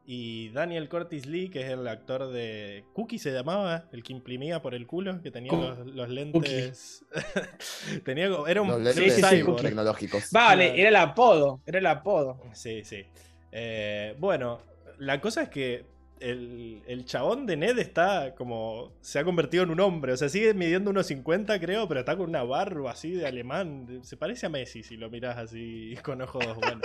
y 0.07 0.49
Daniel 0.49 0.87
Curtis 0.87 1.25
Lee, 1.25 1.49
que 1.49 1.61
es 1.61 1.69
el 1.71 1.87
actor 1.87 2.27
de 2.31 2.85
Cookie, 2.93 3.17
se 3.17 3.31
llamaba, 3.31 3.89
el 3.91 4.03
que 4.03 4.13
imprimía 4.13 4.61
por 4.61 4.75
el 4.75 4.85
culo, 4.85 5.19
que 5.23 5.31
tenía 5.31 5.51
los, 5.51 5.79
los 5.87 6.09
lentes. 6.09 7.03
tenía, 8.05 8.29
era 8.47 8.61
un, 8.61 8.67
Los 8.69 8.81
lentes 8.83 9.15
sí, 9.15 9.21
sí, 9.21 9.37
cyborg. 9.37 9.61
tecnológicos. 9.63 10.29
Vale, 10.31 10.79
era 10.79 10.89
el 10.89 10.95
apodo, 10.95 11.59
era 11.65 11.79
el 11.79 11.87
apodo. 11.87 12.39
Sí, 12.53 12.83
sí. 12.83 13.03
Eh, 13.51 14.15
bueno, 14.19 14.59
la 14.99 15.21
cosa 15.21 15.43
es 15.43 15.49
que 15.49 15.85
el, 16.19 16.81
el 16.87 17.05
chabón 17.05 17.45
de 17.45 17.57
Ned 17.57 17.77
está 17.77 18.35
como. 18.35 18.93
Se 19.01 19.19
ha 19.19 19.23
convertido 19.25 19.63
en 19.63 19.69
un 19.71 19.79
hombre. 19.81 20.13
O 20.13 20.17
sea, 20.17 20.29
sigue 20.29 20.53
midiendo 20.53 20.89
unos 20.91 21.07
50, 21.07 21.59
creo, 21.59 21.87
pero 21.87 21.99
está 21.99 22.15
con 22.15 22.29
una 22.29 22.43
barba 22.43 22.91
así 22.91 23.11
de 23.11 23.27
alemán. 23.27 23.99
Se 24.03 24.15
parece 24.15 24.45
a 24.45 24.49
Messi 24.49 24.81
si 24.81 24.95
lo 24.97 25.09
miras 25.09 25.37
así 25.37 25.97
con 26.03 26.21
ojos 26.21 26.45
buenos. 26.55 26.81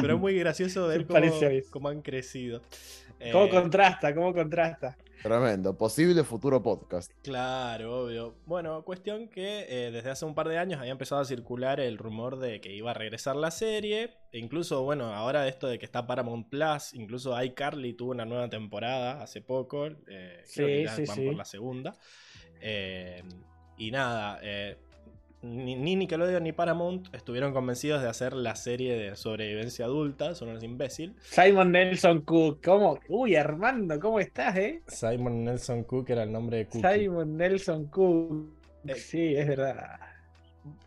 Pero 0.00 0.14
es 0.14 0.20
muy 0.20 0.38
gracioso 0.38 0.86
ver 0.88 1.06
cómo, 1.06 1.18
cómo 1.70 1.88
han 1.88 2.02
crecido. 2.02 2.60
¿Cómo 3.32 3.46
Eh, 3.46 3.50
contrasta? 3.50 4.14
¿Cómo 4.14 4.34
contrasta? 4.34 4.96
Tremendo. 5.26 5.76
Posible 5.76 6.22
futuro 6.22 6.62
podcast. 6.62 7.10
Claro, 7.24 8.04
obvio. 8.04 8.36
Bueno, 8.46 8.84
cuestión 8.84 9.26
que 9.26 9.66
eh, 9.68 9.90
desde 9.90 10.10
hace 10.10 10.24
un 10.24 10.36
par 10.36 10.48
de 10.48 10.56
años 10.56 10.78
había 10.78 10.92
empezado 10.92 11.20
a 11.20 11.24
circular 11.24 11.80
el 11.80 11.98
rumor 11.98 12.38
de 12.38 12.60
que 12.60 12.72
iba 12.72 12.92
a 12.92 12.94
regresar 12.94 13.34
la 13.34 13.50
serie. 13.50 14.18
E 14.30 14.38
incluso, 14.38 14.84
bueno, 14.84 15.12
ahora 15.12 15.48
esto 15.48 15.66
de 15.66 15.80
que 15.80 15.84
está 15.84 16.06
Paramount 16.06 16.48
Plus, 16.48 16.94
incluso 16.94 17.42
iCarly 17.42 17.94
tuvo 17.94 18.12
una 18.12 18.24
nueva 18.24 18.48
temporada 18.48 19.20
hace 19.20 19.42
poco. 19.42 19.86
eh, 19.86 20.44
creo 20.54 20.66
que 20.68 20.84
ya 20.84 20.94
sí, 20.94 21.04
van 21.06 21.16
sí. 21.16 21.26
por 21.26 21.34
la 21.34 21.44
segunda. 21.44 21.98
Eh, 22.60 23.24
y 23.78 23.90
nada, 23.90 24.38
eh, 24.42 24.78
ni, 25.42 25.76
ni 25.76 25.96
Nickelodeon 25.96 26.42
ni 26.42 26.52
Paramount 26.52 27.14
estuvieron 27.14 27.52
convencidos 27.52 28.02
de 28.02 28.08
hacer 28.08 28.32
la 28.34 28.56
serie 28.56 28.96
de 28.96 29.16
sobrevivencia 29.16 29.84
adulta, 29.84 30.34
son 30.34 30.48
unos 30.48 30.62
imbéciles. 30.62 31.16
Simon 31.22 31.72
Nelson 31.72 32.22
Cook, 32.22 32.60
¿cómo? 32.64 32.98
Uy, 33.08 33.36
Armando, 33.36 33.98
¿cómo 34.00 34.18
estás, 34.20 34.56
eh? 34.56 34.82
Simon 34.88 35.44
Nelson 35.44 35.84
Cook 35.84 36.10
era 36.10 36.22
el 36.24 36.32
nombre 36.32 36.58
de 36.58 36.66
Cookie. 36.66 36.98
Simon 36.98 37.36
Nelson 37.36 37.86
Cook. 37.86 38.50
Eh, 38.86 38.94
Sí, 38.94 39.34
es 39.36 39.46
verdad. 39.48 39.98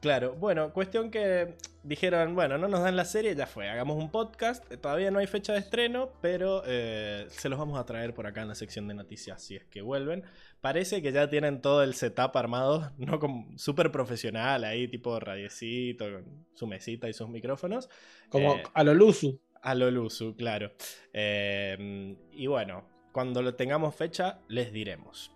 Claro, 0.01 0.35
bueno, 0.35 0.71
cuestión 0.73 1.11
que 1.11 1.55
dijeron, 1.83 2.35
bueno, 2.35 2.57
no 2.57 2.67
nos 2.67 2.81
dan 2.81 2.95
la 2.95 3.05
serie, 3.05 3.35
ya 3.35 3.47
fue, 3.47 3.69
hagamos 3.69 3.97
un 3.97 4.11
podcast, 4.11 4.69
eh, 4.71 4.77
todavía 4.77 5.11
no 5.11 5.19
hay 5.19 5.27
fecha 5.27 5.53
de 5.53 5.59
estreno, 5.59 6.09
pero 6.21 6.63
eh, 6.65 7.25
se 7.29 7.49
los 7.49 7.59
vamos 7.59 7.79
a 7.79 7.85
traer 7.85 8.13
por 8.13 8.27
acá 8.27 8.41
en 8.41 8.47
la 8.47 8.55
sección 8.55 8.87
de 8.87 8.93
noticias 8.93 9.41
si 9.41 9.55
es 9.55 9.65
que 9.65 9.81
vuelven. 9.81 10.23
Parece 10.61 11.01
que 11.01 11.11
ya 11.11 11.29
tienen 11.29 11.61
todo 11.61 11.83
el 11.83 11.93
setup 11.93 12.35
armado, 12.35 12.91
no 12.97 13.19
como 13.19 13.47
súper 13.57 13.91
profesional 13.91 14.63
ahí, 14.63 14.87
tipo 14.87 15.19
radiecito, 15.19 16.05
con 16.11 16.45
su 16.53 16.67
mesita 16.67 17.07
y 17.09 17.13
sus 17.13 17.29
micrófonos, 17.29 17.89
Como 18.29 18.55
Eh, 18.55 18.63
a 18.73 18.83
lo 18.83 18.93
Luzu. 18.93 19.39
a 19.61 19.75
lo 19.75 19.89
Luzu, 19.91 20.35
claro. 20.35 20.71
Eh, 21.13 22.15
y 22.31 22.47
bueno, 22.47 22.85
cuando 23.11 23.41
lo 23.41 23.55
tengamos 23.55 23.95
fecha, 23.95 24.39
les 24.47 24.71
diremos. 24.71 25.31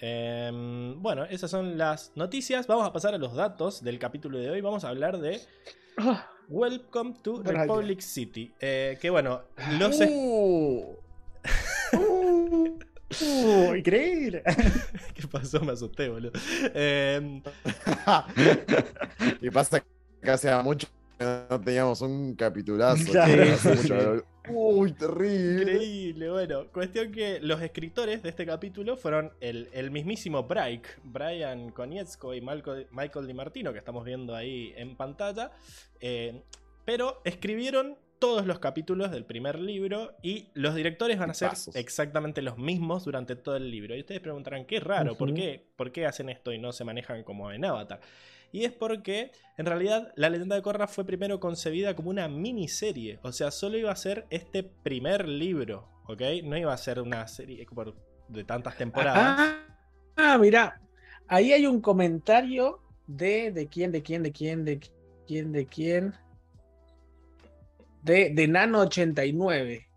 Eh, 0.00 0.94
bueno, 0.98 1.24
esas 1.24 1.50
son 1.50 1.76
las 1.78 2.12
noticias. 2.14 2.66
Vamos 2.66 2.86
a 2.86 2.92
pasar 2.92 3.14
a 3.14 3.18
los 3.18 3.34
datos 3.34 3.82
del 3.82 3.98
capítulo 3.98 4.38
de 4.38 4.50
hoy. 4.50 4.60
Vamos 4.60 4.84
a 4.84 4.88
hablar 4.90 5.18
de 5.18 5.40
Ah, 5.96 6.30
Welcome 6.48 7.14
to. 7.22 7.42
Republic 7.42 8.00
City. 8.00 8.52
Eh, 8.60 8.96
que 9.00 9.10
bueno, 9.10 9.42
los 9.78 9.98
Uh. 10.00 10.96
Uh. 11.94 12.78
Uh, 13.22 13.74
increíble. 13.74 14.42
¿Qué 15.14 15.26
pasó? 15.26 15.60
Me 15.60 15.72
asusté, 15.72 16.08
boludo. 16.08 16.32
Eh, 16.74 17.42
y 19.40 19.50
pasa 19.50 19.82
que 20.22 20.30
hace 20.30 20.54
mucho 20.62 20.86
que 21.18 21.24
no 21.50 21.60
teníamos 21.60 22.00
un 22.02 22.34
capitulazo. 22.34 23.02
Sí, 23.12 23.12
sí, 23.60 23.68
mucho- 23.68 24.24
Uy, 24.50 24.92
terrible. 24.92 25.72
Increíble, 25.74 26.30
bueno, 26.30 26.66
cuestión 26.72 27.12
que 27.12 27.40
los 27.40 27.60
escritores 27.60 28.22
de 28.22 28.28
este 28.30 28.46
capítulo 28.46 28.96
fueron 28.96 29.32
el, 29.40 29.68
el 29.72 29.90
mismísimo 29.90 30.44
Brian, 30.44 30.82
Brian 31.04 31.70
Konietzko 31.70 32.34
y 32.34 32.40
Malco- 32.40 32.86
Michael 32.90 33.26
Di 33.26 33.34
Martino, 33.34 33.72
que 33.72 33.78
estamos 33.78 34.04
viendo 34.04 34.34
ahí 34.34 34.72
en 34.76 34.96
pantalla, 34.96 35.52
eh, 36.00 36.42
pero 36.84 37.20
escribieron 37.24 37.96
todos 38.18 38.46
los 38.46 38.58
capítulos 38.58 39.12
del 39.12 39.24
primer 39.24 39.60
libro 39.60 40.16
y 40.22 40.48
los 40.54 40.74
directores 40.74 41.18
van 41.20 41.30
a 41.30 41.34
ser 41.34 41.50
exactamente 41.76 42.42
los 42.42 42.58
mismos 42.58 43.04
durante 43.04 43.36
todo 43.36 43.56
el 43.56 43.70
libro. 43.70 43.94
Y 43.94 44.00
ustedes 44.00 44.20
preguntarán, 44.20 44.64
qué 44.64 44.80
raro, 44.80 45.14
¿por, 45.16 45.28
qué, 45.34 45.66
¿por 45.76 45.92
qué 45.92 46.04
hacen 46.06 46.28
esto 46.28 46.52
y 46.52 46.58
no 46.58 46.72
se 46.72 46.82
manejan 46.84 47.22
como 47.22 47.52
en 47.52 47.64
Avatar? 47.64 48.00
Y 48.50 48.64
es 48.64 48.72
porque, 48.72 49.32
en 49.56 49.66
realidad, 49.66 50.12
La 50.16 50.30
leyenda 50.30 50.56
de 50.56 50.62
Korra 50.62 50.86
fue 50.86 51.04
primero 51.04 51.38
concebida 51.38 51.94
como 51.94 52.10
una 52.10 52.28
miniserie. 52.28 53.18
O 53.22 53.32
sea, 53.32 53.50
solo 53.50 53.76
iba 53.76 53.92
a 53.92 53.96
ser 53.96 54.26
este 54.30 54.62
primer 54.62 55.28
libro, 55.28 55.88
¿ok? 56.06 56.22
No 56.44 56.56
iba 56.56 56.72
a 56.72 56.78
ser 56.78 57.00
una 57.00 57.26
serie 57.28 57.66
de 58.28 58.44
tantas 58.44 58.76
temporadas. 58.76 59.36
Ah, 59.38 59.66
ah, 60.16 60.38
mira, 60.38 60.80
ahí 61.26 61.52
hay 61.52 61.66
un 61.66 61.80
comentario 61.80 62.80
de 63.06 63.52
de 63.52 63.68
quién, 63.68 63.92
de 63.92 64.02
quién, 64.02 64.22
de 64.22 64.32
quién, 64.32 64.64
de 64.64 64.80
quién, 65.26 65.52
de 65.52 65.66
quién. 65.66 66.14
De, 68.02 68.30
de 68.30 68.48
Nano 68.48 68.80
89, 68.80 69.87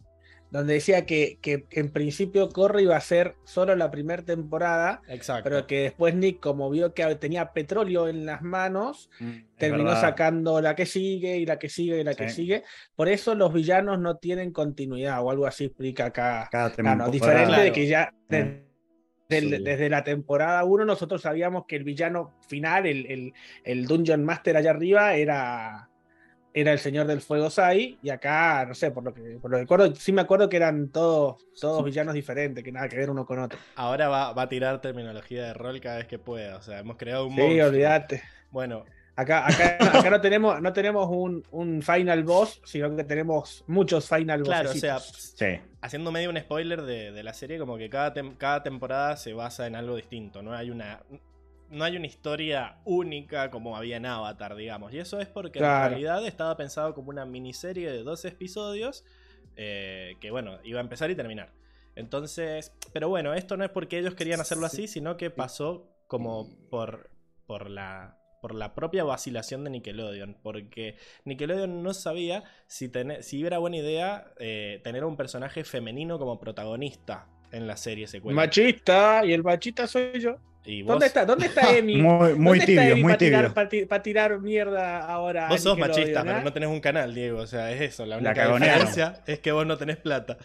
donde 0.51 0.73
decía 0.73 1.05
que, 1.05 1.37
que 1.41 1.65
en 1.71 1.89
principio 1.91 2.49
Corre 2.49 2.83
iba 2.83 2.95
a 2.97 3.01
ser 3.01 3.35
solo 3.45 3.75
la 3.75 3.89
primera 3.89 4.21
temporada, 4.23 5.01
Exacto. 5.07 5.43
pero 5.45 5.65
que 5.65 5.83
después 5.83 6.13
Nick, 6.13 6.39
como 6.41 6.69
vio 6.69 6.93
que 6.93 7.15
tenía 7.15 7.53
petróleo 7.53 8.07
en 8.09 8.25
las 8.25 8.41
manos, 8.41 9.09
Es 9.19 9.27
terminó 9.57 9.85
verdad. 9.85 10.01
sacando 10.01 10.59
la 10.61 10.75
que 10.75 10.85
sigue 10.85 11.37
y 11.37 11.45
la 11.45 11.57
que 11.57 11.69
sigue 11.69 12.01
y 12.01 12.03
la 12.03 12.13
que 12.15 12.29
sigue. 12.29 12.63
Por 12.95 13.07
eso 13.07 13.33
los 13.33 13.53
villanos 13.53 13.97
no 13.99 14.17
tienen 14.17 14.51
continuidad 14.51 15.23
o 15.23 15.31
algo 15.31 15.47
así 15.47 15.65
explica 15.65 16.05
acá. 16.07 16.49
Cada 16.51 16.69
Claro, 16.71 16.75
temporada. 16.75 17.09
diferente 17.11 17.61
de 17.61 17.71
que 17.71 17.87
ya 17.87 18.13
Sí. 18.29 18.37
desde 19.29 19.89
la 19.89 20.03
temporada 20.03 20.65
1 20.65 20.83
nosotros 20.83 21.21
sabíamos 21.21 21.63
que 21.65 21.77
el 21.77 21.85
villano 21.85 22.33
final, 22.49 22.85
el, 22.85 23.05
el- 23.09 23.33
el 23.63 23.85
Dungeon 23.85 24.25
Master 24.25 24.57
allá 24.57 24.71
arriba, 24.71 25.15
era, 25.15 25.89
era 26.53 26.73
el 26.73 26.79
Señor 26.79 27.07
del 27.07 27.21
Fuego 27.21 27.49
Sai. 27.49 27.97
Y 28.01 28.09
acá, 28.09 28.65
no 28.67 28.73
sé, 28.73 28.91
por 28.91 29.03
lo 29.03 29.13
que, 29.13 29.21
por 29.41 29.51
lo 29.51 29.57
que 29.57 29.61
recuerdo, 29.63 29.95
sí 29.95 30.11
me 30.11 30.21
acuerdo 30.21 30.49
que 30.49 30.57
eran 30.57 30.89
todos, 30.89 31.45
todos 31.59 31.83
villanos 31.83 32.13
diferentes, 32.13 32.63
que 32.63 32.71
nada 32.71 32.89
que 32.89 32.97
ver 32.97 33.09
uno 33.09 33.25
con 33.25 33.39
otro. 33.39 33.57
Ahora 33.75 34.07
va, 34.09 34.33
va 34.33 34.43
a 34.43 34.49
tirar 34.49 34.81
terminología 34.81 35.45
de 35.45 35.53
rol 35.53 35.79
cada 35.81 35.97
vez 35.97 36.07
que 36.07 36.19
pueda. 36.19 36.57
O 36.57 36.61
sea, 36.61 36.79
hemos 36.79 36.97
creado 36.97 37.25
un 37.27 37.35
Sí, 37.35 37.41
monstruo. 37.41 37.67
olvídate. 37.67 38.21
Bueno, 38.51 38.85
Acá, 39.13 39.45
acá, 39.45 39.77
acá 39.99 40.09
no 40.09 40.21
tenemos, 40.21 40.61
no 40.61 40.71
tenemos 40.73 41.07
un, 41.09 41.43
un 41.51 41.81
final 41.81 42.23
boss, 42.23 42.61
sino 42.63 42.95
que 42.95 43.03
tenemos 43.03 43.63
muchos 43.67 44.07
final 44.07 44.41
claro, 44.41 44.69
o 44.69 44.73
bossesitos. 44.73 45.33
sea, 45.35 45.57
Sí. 45.57 45.61
haciendo 45.81 46.11
medio 46.13 46.29
un 46.29 46.39
spoiler 46.39 46.81
de, 46.83 47.11
de 47.11 47.21
la 47.21 47.33
serie, 47.33 47.59
como 47.59 47.77
que 47.77 47.89
cada, 47.89 48.13
tem- 48.13 48.37
cada 48.37 48.63
temporada 48.63 49.17
se 49.17 49.33
basa 49.33 49.67
en 49.67 49.75
algo 49.75 49.97
distinto. 49.97 50.41
No 50.41 50.53
hay 50.53 50.71
una. 50.71 51.01
No 51.71 51.83
hay 51.85 51.97
una 51.97 52.07
historia 52.07 52.77
única 52.85 53.49
como 53.49 53.75
había 53.77 53.97
en 53.97 54.05
Avatar, 54.05 54.55
digamos. 54.55 54.93
Y 54.93 54.99
eso 54.99 55.19
es 55.19 55.27
porque 55.27 55.59
Claro. 55.59 55.85
en 55.85 56.01
realidad 56.03 56.25
estaba 56.27 56.55
pensado 56.57 56.93
como 56.93 57.09
una 57.09 57.25
miniserie 57.25 57.91
de 57.91 58.03
12 58.03 58.27
episodios. 58.29 59.03
eh, 59.57 60.15
que 60.21 60.31
bueno, 60.31 60.59
iba 60.63 60.79
a 60.79 60.83
empezar 60.83 61.11
y 61.11 61.15
terminar. 61.15 61.51
Entonces, 61.95 62.73
pero 62.93 63.09
bueno, 63.09 63.33
esto 63.33 63.57
no 63.57 63.65
es 63.65 63.69
porque 63.69 63.99
ellos 63.99 64.15
querían 64.15 64.39
hacerlo 64.39 64.65
así, 64.65 64.87
sino 64.87 65.17
que 65.17 65.29
pasó 65.29 65.89
como 66.07 66.49
por, 66.69 67.09
por 67.45 67.69
la 67.69 68.17
por 68.41 68.55
la 68.55 68.73
propia 68.73 69.03
vacilación 69.03 69.63
de 69.63 69.69
Nickelodeon, 69.69 70.35
porque 70.41 70.95
Nickelodeon 71.25 71.83
no 71.83 71.93
sabía 71.93 72.43
si, 72.65 72.89
tener, 72.89 73.23
si 73.23 73.45
era 73.45 73.59
buena 73.59 73.77
idea 73.77 74.33
eh, 74.39 74.81
tener 74.83 75.03
un 75.05 75.15
personaje 75.15 75.63
femenino 75.63 76.17
como 76.17 76.39
protagonista 76.39 77.27
en 77.51 77.67
la 77.67 77.77
serie 77.77 78.07
secuela. 78.07 78.35
Machista, 78.35 79.23
y 79.25 79.33
el 79.33 79.43
machista 79.43 79.85
soy 79.85 80.19
yo. 80.19 80.37
Y 80.65 80.83
vos, 80.83 80.93
¿Dónde 80.93 81.07
está? 81.07 81.25
¿Dónde 81.25 81.47
está 81.47 81.61
Emi? 81.77 81.97
Muy, 81.97 82.35
muy 82.35 82.59
¿Dónde 82.59 82.59
está 82.59 82.65
tibio, 82.65 82.81
Emi 82.91 83.01
muy 83.01 83.11
para 83.11 83.17
tirar, 83.17 83.53
para 83.53 83.69
para 83.87 84.03
tirar 84.03 84.39
mierda 84.39 84.99
ahora? 84.99 85.47
a 85.47 85.49
vos 85.49 85.61
sos 85.61 85.77
machista, 85.77 86.23
pero 86.23 86.41
no 86.41 86.53
tenés 86.53 86.69
un 86.69 86.79
canal, 86.79 87.13
Diego. 87.15 87.39
O 87.39 87.47
sea, 87.47 87.71
es 87.71 87.81
eso. 87.81 88.05
La 88.05 88.17
única 88.17 88.47
diferencia 88.53 89.21
es 89.25 89.39
que 89.39 89.51
vos 89.51 89.65
no 89.65 89.77
tenés 89.77 89.97
plata. 89.97 90.37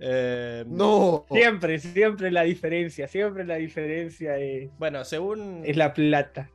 Eh, 0.00 0.64
No. 0.66 1.26
Siempre, 1.30 1.78
siempre 1.78 2.30
la 2.30 2.42
diferencia, 2.42 3.08
siempre 3.08 3.44
la 3.44 3.56
diferencia 3.56 4.36
es, 4.38 4.70
Bueno, 4.78 5.04
según, 5.04 5.62
es 5.64 5.76
la 5.76 5.94
plata. 5.94 6.50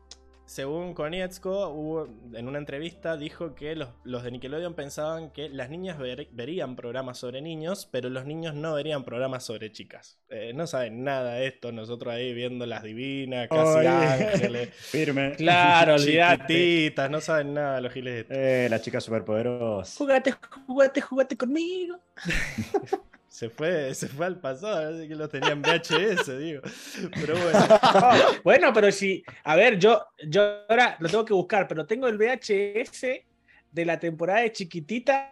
Según 0.54 0.94
Konietzko, 0.94 1.70
hubo, 1.70 2.08
en 2.34 2.48
una 2.48 2.60
entrevista 2.60 3.18
dijo 3.18 3.56
que 3.56 3.76
los, 3.76 3.90
los 4.04 4.24
de 4.24 4.30
Nickelodeon 4.32 4.76
pensaban 4.76 5.32
que 5.32 5.50
las 5.50 5.72
niñas 5.72 5.98
ver- 5.98 6.28
verían 6.32 6.76
programas 6.76 7.18
sobre 7.18 7.42
niños, 7.42 7.88
pero 7.92 8.10
los 8.12 8.26
niños 8.26 8.54
no 8.54 8.76
verían 8.76 9.04
programas 9.04 9.44
sobre 9.44 9.72
chicas. 9.72 10.20
Eh, 10.30 10.52
no 10.54 10.68
saben 10.68 11.04
nada 11.04 11.34
de 11.34 11.48
esto, 11.48 11.72
nosotros 11.72 12.14
ahí 12.14 12.34
viendo 12.36 12.68
las 12.68 12.84
divinas, 12.84 13.48
casi 13.50 13.80
Oye. 13.80 13.88
ángeles, 13.88 14.70
Firme. 14.76 15.32
Claro, 15.38 15.96
olvídate. 15.96 16.54
chiquititas, 16.54 17.10
no 17.10 17.20
saben 17.20 17.56
nada 17.56 17.82
los 17.82 17.92
giles. 17.92 18.28
Eh, 18.30 18.68
la 18.70 18.80
chica 18.80 19.02
superpoderosa. 19.02 19.98
Jugate, 19.98 20.36
jugate, 20.68 21.02
jugate 21.02 21.36
conmigo. 21.36 21.98
Se 23.34 23.50
fue, 23.50 23.96
se 23.96 24.08
fue 24.10 24.28
al 24.28 24.40
pasado, 24.40 24.94
así 24.94 25.08
que 25.08 25.16
los 25.16 25.28
tenían 25.28 25.64
VHS, 25.64 26.28
digo. 26.38 26.62
Pero 27.16 27.34
bueno. 27.36 27.60
Bueno, 28.44 28.72
pero 28.72 28.92
si, 28.92 29.24
a 29.44 29.56
ver, 29.56 29.80
yo, 29.80 30.06
yo 30.28 30.60
ahora 30.70 30.98
lo 31.00 31.10
tengo 31.10 31.26
que 31.26 31.34
buscar, 31.34 31.68
pero 31.68 31.88
tengo 31.88 32.08
el 32.08 32.20
VHS 32.20 33.02
de 33.72 33.86
la 33.86 34.00
temporada 34.00 34.42
de 34.42 34.52
chiquititas 34.52 35.30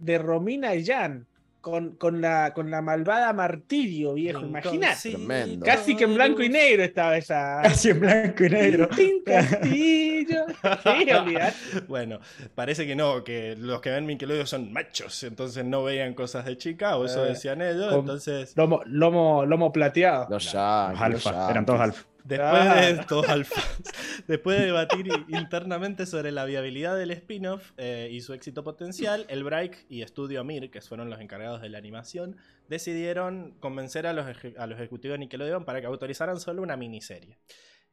de 0.00 0.18
Romina 0.18 0.74
y 0.74 0.84
Jan. 0.84 1.28
Con, 1.64 1.92
con, 1.92 2.20
la, 2.20 2.52
con 2.52 2.70
la 2.70 2.82
malvada 2.82 3.32
Martirio, 3.32 4.12
viejo, 4.12 4.42
imagínate. 4.42 5.12
Tremendo. 5.12 5.64
Casi 5.64 5.96
que 5.96 6.04
en 6.04 6.14
blanco 6.14 6.42
y 6.42 6.50
negro 6.50 6.84
estaba 6.84 7.16
esa. 7.16 7.60
Casi 7.62 7.88
en 7.88 8.00
blanco 8.00 8.44
y 8.44 8.50
negro. 8.50 8.86
Tintín 8.88 9.22
Castillo. 9.24 10.44
Sí. 10.84 11.80
Bueno, 11.88 12.20
parece 12.54 12.86
que 12.86 12.94
no, 12.94 13.24
que 13.24 13.56
los 13.58 13.80
que 13.80 13.90
ven 13.90 14.06
Nickelodeon 14.06 14.46
son 14.46 14.72
machos, 14.72 15.22
entonces 15.22 15.64
no 15.64 15.82
veían 15.84 16.12
cosas 16.12 16.44
de 16.44 16.58
chica, 16.58 16.96
o 16.98 17.06
eso 17.06 17.24
Eh, 17.24 17.30
decían 17.30 17.62
ellos, 17.62 17.94
entonces 17.94 18.52
Lomo, 18.56 18.82
lomo, 18.84 19.46
lomo 19.46 19.72
plateado. 19.72 20.26
Los 20.28 20.52
yankees, 20.52 21.10
los 21.10 21.26
alfa, 21.26 21.50
eran 21.50 21.64
todos 21.64 21.80
alfa. 21.80 22.02
Después 22.24 22.96
de 22.98 23.04
todos 23.04 23.28
alfas, 23.28 23.64
después 24.26 24.58
de 24.58 24.66
debatir 24.66 25.06
internamente 25.28 26.06
sobre 26.06 26.32
la 26.32 26.44
viabilidad 26.44 26.96
del 26.96 27.10
spin-off 27.12 27.72
eh, 27.76 28.08
y 28.10 28.20
su 28.20 28.32
éxito 28.32 28.64
potencial, 28.64 29.26
el 29.28 29.44
Break 29.44 29.86
y 29.88 30.02
Estudio 30.02 30.40
Amir, 30.40 30.70
que 30.70 30.80
fueron 30.80 31.10
los 31.10 31.20
encargados 31.20 31.60
de 31.62 31.68
la 31.68 31.78
animación, 31.78 32.36
decidieron 32.68 33.52
convencer 33.60 34.06
a 34.06 34.12
los, 34.12 34.26
eje- 34.26 34.54
a 34.58 34.66
los 34.66 34.78
ejecutivos 34.78 35.14
de 35.14 35.18
Nickelodeon 35.20 35.64
para 35.64 35.80
que 35.80 35.86
autorizaran 35.86 36.40
solo 36.40 36.62
una 36.62 36.76
miniserie. 36.76 37.36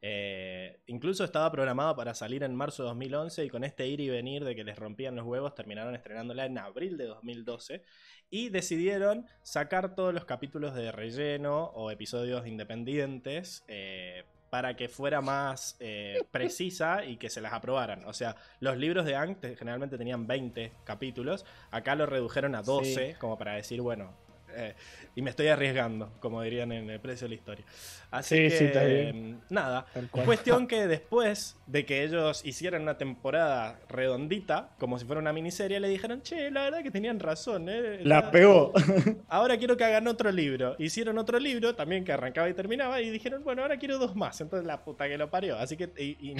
Eh, 0.04 0.80
incluso 0.88 1.22
estaba 1.22 1.50
programado 1.52 1.94
para 1.94 2.12
salir 2.14 2.42
en 2.42 2.56
marzo 2.56 2.82
de 2.82 2.88
2011 2.88 3.44
y 3.44 3.48
con 3.48 3.62
este 3.62 3.86
ir 3.86 4.00
y 4.00 4.08
venir 4.10 4.44
de 4.44 4.56
que 4.56 4.64
les 4.64 4.76
rompían 4.76 5.14
los 5.14 5.24
huevos 5.24 5.54
terminaron 5.54 5.94
estrenándola 5.94 6.44
en 6.44 6.58
abril 6.58 6.96
de 6.98 7.06
2012 7.06 7.82
y 8.28 8.48
decidieron 8.48 9.26
sacar 9.42 9.94
todos 9.94 10.12
los 10.12 10.24
capítulos 10.24 10.74
de 10.74 10.90
relleno 10.90 11.66
o 11.66 11.92
episodios 11.92 12.46
independientes 12.48 13.62
eh, 13.68 14.24
para 14.50 14.74
que 14.74 14.88
fuera 14.88 15.20
más 15.20 15.76
eh, 15.78 16.18
precisa 16.32 17.04
y 17.04 17.16
que 17.16 17.30
se 17.30 17.40
las 17.40 17.52
aprobaran. 17.52 18.04
O 18.04 18.12
sea, 18.12 18.34
los 18.58 18.76
libros 18.76 19.06
de 19.06 19.14
Ang 19.14 19.36
te- 19.38 19.54
generalmente 19.54 19.96
tenían 19.98 20.26
20 20.26 20.72
capítulos, 20.84 21.46
acá 21.70 21.94
lo 21.94 22.06
redujeron 22.06 22.54
a 22.56 22.62
12 22.62 23.16
como 23.20 23.38
para 23.38 23.54
decir, 23.54 23.80
bueno, 23.80 24.16
eh, 24.54 24.74
y 25.14 25.22
me 25.22 25.30
estoy 25.30 25.48
arriesgando, 25.48 26.12
como 26.20 26.42
dirían 26.42 26.72
en 26.72 26.88
el 26.90 27.00
precio 27.00 27.26
de 27.26 27.30
la 27.30 27.34
historia. 27.34 27.64
Así 28.10 28.36
Sí, 28.36 28.42
que, 28.72 29.12
sí, 29.12 29.36
nada. 29.50 29.86
Cuestión 30.24 30.66
que 30.66 30.86
después 30.86 31.56
de 31.66 31.84
que 31.86 32.04
ellos 32.04 32.44
hicieran 32.44 32.82
una 32.82 32.98
temporada 32.98 33.78
redondita, 33.88 34.70
como 34.78 34.98
si 34.98 35.04
fuera 35.04 35.20
una 35.20 35.32
miniserie, 35.32 35.80
le 35.80 35.88
dijeron, 35.88 36.22
che, 36.22 36.50
la 36.50 36.64
verdad 36.64 36.82
que 36.82 36.90
tenían 36.90 37.20
razón, 37.20 37.68
¿eh? 37.68 38.00
La 38.04 38.30
pegó. 38.30 38.72
Ahora 39.28 39.56
quiero 39.58 39.76
que 39.76 39.84
hagan 39.84 40.06
otro 40.08 40.30
libro. 40.32 40.76
Hicieron 40.78 41.18
otro 41.18 41.38
libro, 41.38 41.74
también 41.74 42.04
que 42.04 42.12
arrancaba 42.12 42.48
y 42.48 42.54
terminaba, 42.54 43.00
y 43.00 43.10
dijeron, 43.10 43.42
bueno, 43.44 43.62
ahora 43.62 43.78
quiero 43.78 43.98
dos 43.98 44.14
más. 44.16 44.40
Entonces 44.40 44.66
la 44.66 44.82
puta 44.84 45.08
que 45.08 45.18
lo 45.18 45.30
parió. 45.30 45.56
Así 45.58 45.76
que 45.76 45.90
y- 45.98 46.30
y- 46.30 46.36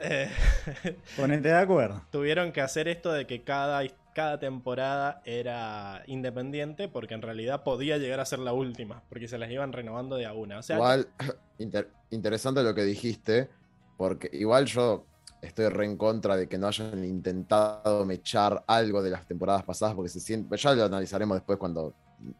eh, 0.00 0.28
Ponete 1.16 1.48
de 1.48 1.54
acuerdo. 1.54 2.02
tuvieron 2.10 2.52
que 2.52 2.60
hacer 2.60 2.88
esto 2.88 3.12
de 3.12 3.26
que 3.26 3.42
cada, 3.42 3.82
cada 4.14 4.38
temporada 4.38 5.22
era 5.24 6.02
independiente, 6.06 6.88
porque 6.88 7.14
en 7.14 7.22
realidad 7.22 7.62
podía 7.62 7.98
llegar 7.98 8.20
a 8.20 8.24
ser 8.26 8.38
la 8.40 8.52
última, 8.52 9.02
porque 9.08 9.28
se 9.28 9.38
las 9.38 9.50
iban 9.50 9.72
renovando 9.72 10.16
de 10.16 10.26
a 10.26 10.32
una. 10.32 10.58
O 10.58 10.62
sea, 10.62 10.76
Igual, 10.76 11.08
inter- 11.58 11.90
interesante 12.10 12.62
lo 12.62 12.74
que 12.74 12.84
dijiste, 12.84 13.48
porque 13.96 14.28
igual 14.32 14.66
yo 14.66 15.06
estoy 15.40 15.68
re 15.68 15.86
en 15.86 15.96
contra 15.96 16.36
de 16.36 16.48
que 16.48 16.58
no 16.58 16.68
hayan 16.68 17.04
intentado 17.04 18.04
mechar 18.04 18.62
algo 18.66 19.02
de 19.02 19.10
las 19.10 19.26
temporadas 19.26 19.64
pasadas, 19.64 19.94
porque 19.94 20.08
se 20.08 20.20
siente, 20.20 20.56
ya 20.56 20.74
lo 20.74 20.84
analizaremos 20.84 21.36
después 21.36 21.58
cuando 21.58 21.94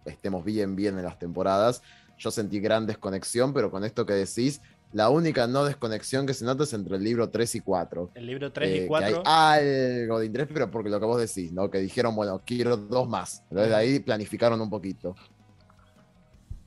estemos 0.04 0.44
bien, 0.44 0.76
bien 0.76 0.96
en 0.98 1.04
las 1.04 1.18
temporadas. 1.18 1.82
Yo 2.18 2.30
sentí 2.30 2.60
gran 2.60 2.86
desconexión, 2.86 3.52
pero 3.52 3.70
con 3.72 3.82
esto 3.84 4.06
que 4.06 4.12
decís, 4.12 4.60
la 4.92 5.08
única 5.10 5.46
no 5.46 5.64
desconexión 5.64 6.26
que 6.26 6.34
se 6.34 6.44
nota 6.44 6.64
es 6.64 6.72
entre 6.72 6.96
el 6.96 7.04
libro 7.04 7.30
3 7.30 7.54
y 7.56 7.60
4. 7.60 8.10
el 8.14 8.26
libro 8.26 8.52
3 8.52 8.68
Eh, 8.70 8.76
y 8.76 8.80
que 8.80 8.86
4... 8.88 9.22
hay 9.24 10.00
algo 10.02 10.18
de 10.20 10.26
interés, 10.26 10.48
pero 10.52 10.70
porque 10.70 10.90
lo 10.90 11.00
que 11.00 11.06
vos 11.06 11.20
decís, 11.20 11.52
¿no? 11.52 11.70
Que 11.70 11.78
dijeron, 11.78 12.14
bueno, 12.14 12.42
quiero 12.44 12.76
dos 12.76 13.08
más. 13.08 13.42
Entonces 13.50 13.70
de 13.70 13.74
ahí 13.76 14.00
planificaron 14.00 14.60
un 14.60 14.68
poquito. 14.70 15.14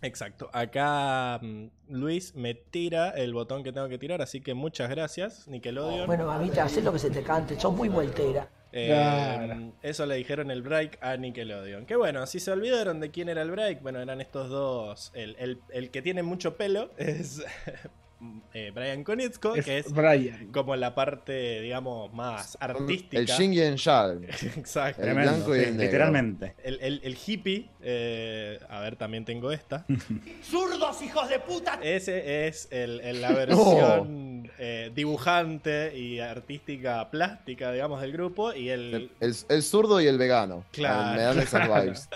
Exacto. 0.01 0.49
Acá 0.53 1.39
mm, 1.41 1.65
Luis 1.89 2.35
me 2.35 2.53
tira 2.53 3.09
el 3.11 3.33
botón 3.33 3.63
que 3.63 3.71
tengo 3.71 3.87
que 3.89 3.97
tirar, 3.97 4.21
así 4.21 4.39
que 4.41 4.53
muchas 4.53 4.89
gracias, 4.89 5.47
Nickelodeon. 5.47 6.05
Bueno, 6.05 6.25
mamita, 6.27 6.63
haz 6.65 6.77
lo 6.83 6.93
que 6.93 6.99
se 6.99 7.09
te 7.09 7.23
cante, 7.23 7.59
sos 7.59 7.73
muy 7.75 7.89
vueltera. 7.89 8.49
Eh, 8.71 8.87
Claro. 8.87 9.71
Eso 9.81 10.05
le 10.05 10.15
dijeron 10.15 10.51
el 10.51 10.61
break 10.61 10.99
a 11.01 11.15
Nickelodeon. 11.15 11.85
Que 11.85 11.95
bueno, 11.95 12.25
si 12.27 12.39
se 12.39 12.51
olvidaron 12.51 12.99
de 12.99 13.09
quién 13.09 13.29
era 13.29 13.41
el 13.41 13.49
break, 13.49 13.81
bueno, 13.81 13.99
eran 13.99 14.19
estos 14.21 14.49
dos. 14.49 15.11
El, 15.15 15.35
el- 15.39 15.59
el 15.69 15.89
que 15.91 16.01
tiene 16.01 16.23
mucho 16.23 16.55
pelo 16.57 16.91
es 16.97 17.41
eh, 18.53 18.71
Brian 18.73 19.03
Konietzko, 19.03 19.53
que 19.53 19.79
es 19.79 19.91
Brian. 19.91 20.47
como 20.51 20.75
la 20.75 20.95
parte, 20.95 21.61
digamos, 21.61 22.13
más 22.13 22.57
artística. 22.59 23.17
El 23.19 23.25
Shin 23.27 23.53
y 23.53 23.59
el 23.59 23.75
Yang. 23.77 24.23
Exacto. 24.57 25.01
El 25.01 25.07
Tremendo, 25.07 25.31
blanco 25.33 25.55
y 25.55 25.59
sí, 25.59 25.65
el 25.65 25.71
negro. 25.71 25.83
literalmente. 25.85 26.55
El, 26.63 26.79
el- 26.81 27.01
el 27.03 27.17
hippie, 27.25 27.69
eh, 27.81 28.59
a 28.69 28.79
ver, 28.81 28.95
también 28.95 29.25
tengo 29.25 29.51
esta. 29.51 29.85
¡Zurdos, 30.43 31.01
hijos 31.01 31.27
de 31.29 31.39
puta! 31.39 31.79
Ese 31.81 32.47
es 32.47 32.67
el, 32.71 32.99
el- 33.01 33.21
la 33.21 33.31
versión 33.33 34.49
eh, 34.59 34.91
dibujante 34.93 35.97
y 35.97 36.19
artística 36.19 37.09
plástica, 37.09 37.71
digamos, 37.71 38.01
del 38.01 38.11
grupo. 38.11 38.53
Y 38.53 38.69
el, 38.69 38.93
El, 38.93 39.11
el- 39.19 39.35
el 39.49 39.63
zurdo 39.63 39.99
y 40.01 40.07
el 40.07 40.17
vegano. 40.17 40.63
Claro. 40.71 41.15
Me 41.15 41.21
dan 41.23 41.39
esas 41.39 41.67
vibes. 41.67 42.09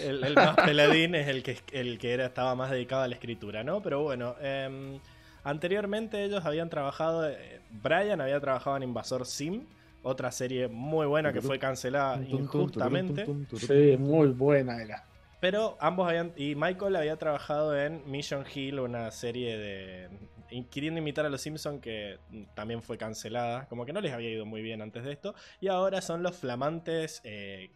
el, 0.00 0.22
el 0.24 0.34
más 0.34 0.56
peladín 0.56 1.14
es 1.14 1.28
el 1.28 1.42
que, 1.42 1.58
el 1.72 1.98
que 1.98 2.12
era, 2.12 2.26
estaba 2.26 2.54
más 2.54 2.70
dedicado 2.70 3.02
a 3.02 3.08
la 3.08 3.14
escritura, 3.14 3.62
¿no? 3.64 3.82
Pero 3.82 4.02
bueno, 4.02 4.34
em, 4.40 4.98
anteriormente 5.44 6.24
ellos 6.24 6.44
habían 6.44 6.70
trabajado, 6.70 7.28
eh, 7.28 7.60
Brian 7.82 8.20
había 8.20 8.40
trabajado 8.40 8.76
en 8.76 8.84
Invasor 8.84 9.26
Sim, 9.26 9.66
otra 10.02 10.32
serie 10.32 10.68
muy 10.68 11.06
buena 11.06 11.32
que 11.32 11.40
fue 11.40 11.58
cancelada 11.58 12.22
injustamente. 12.24 13.26
Sí, 13.56 13.96
muy 13.98 14.28
buena 14.28 14.82
era. 14.82 15.04
Pero 15.40 15.76
ambos 15.80 16.08
habían. 16.08 16.32
Y 16.36 16.54
Michael 16.54 16.94
había 16.94 17.16
trabajado 17.16 17.76
en 17.76 18.08
Mission 18.08 18.44
Hill, 18.52 18.78
una 18.78 19.10
serie 19.10 19.58
de. 19.58 20.08
Queriendo 20.70 21.00
imitar 21.00 21.24
a 21.24 21.30
los 21.30 21.40
Simpsons, 21.40 21.80
que 21.80 22.18
también 22.54 22.82
fue 22.82 22.96
cancelada. 22.98 23.66
Como 23.66 23.84
que 23.84 23.92
no 23.92 24.00
les 24.00 24.12
había 24.12 24.30
ido 24.30 24.46
muy 24.46 24.62
bien 24.62 24.82
antes 24.82 25.02
de 25.02 25.12
esto. 25.12 25.34
Y 25.60 25.68
ahora 25.68 26.00
son 26.00 26.22
los 26.22 26.36
flamantes. 26.36 27.20
eh, 27.24 27.70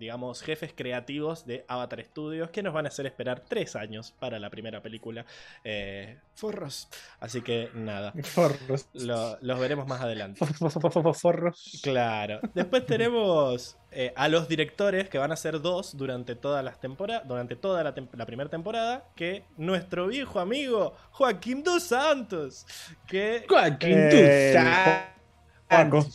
digamos, 0.00 0.42
jefes 0.42 0.72
creativos 0.74 1.46
de 1.46 1.64
Avatar 1.68 2.02
Studios 2.04 2.50
que 2.50 2.62
nos 2.64 2.74
van 2.74 2.86
a 2.86 2.88
hacer 2.88 3.06
esperar 3.06 3.40
tres 3.48 3.76
años 3.76 4.12
para 4.18 4.40
la 4.40 4.50
primera 4.50 4.82
película. 4.82 5.24
Eh, 5.62 6.18
forros. 6.34 6.88
Así 7.20 7.42
que 7.42 7.70
nada, 7.74 8.12
Forros. 8.24 8.88
lo- 8.94 9.38
los 9.40 9.60
veremos 9.60 9.86
más 9.86 10.00
adelante. 10.00 10.44
Forros. 11.14 11.80
Claro. 11.82 12.40
Después 12.54 12.86
tenemos 12.86 13.76
eh, 13.92 14.12
a 14.16 14.28
los 14.28 14.48
directores, 14.48 15.08
que 15.08 15.18
van 15.18 15.32
a 15.32 15.36
ser 15.36 15.60
dos 15.60 15.96
durante 15.96 16.34
todas 16.34 16.64
las 16.64 16.80
temporadas, 16.80 17.28
durante 17.28 17.54
toda 17.56 17.84
la, 17.84 17.94
tem- 17.94 18.08
la 18.14 18.24
primera 18.26 18.48
temporada, 18.48 19.04
que 19.14 19.44
nuestro 19.56 20.06
viejo 20.06 20.40
amigo 20.40 20.94
Joaquín 21.10 21.62
Dos 21.62 21.82
Santos, 21.84 22.66
que 23.06 23.44
Joaquín 23.48 23.98
Eh, 23.98 24.52
Toussaint. 24.54 25.90
Juaco. 25.90 26.06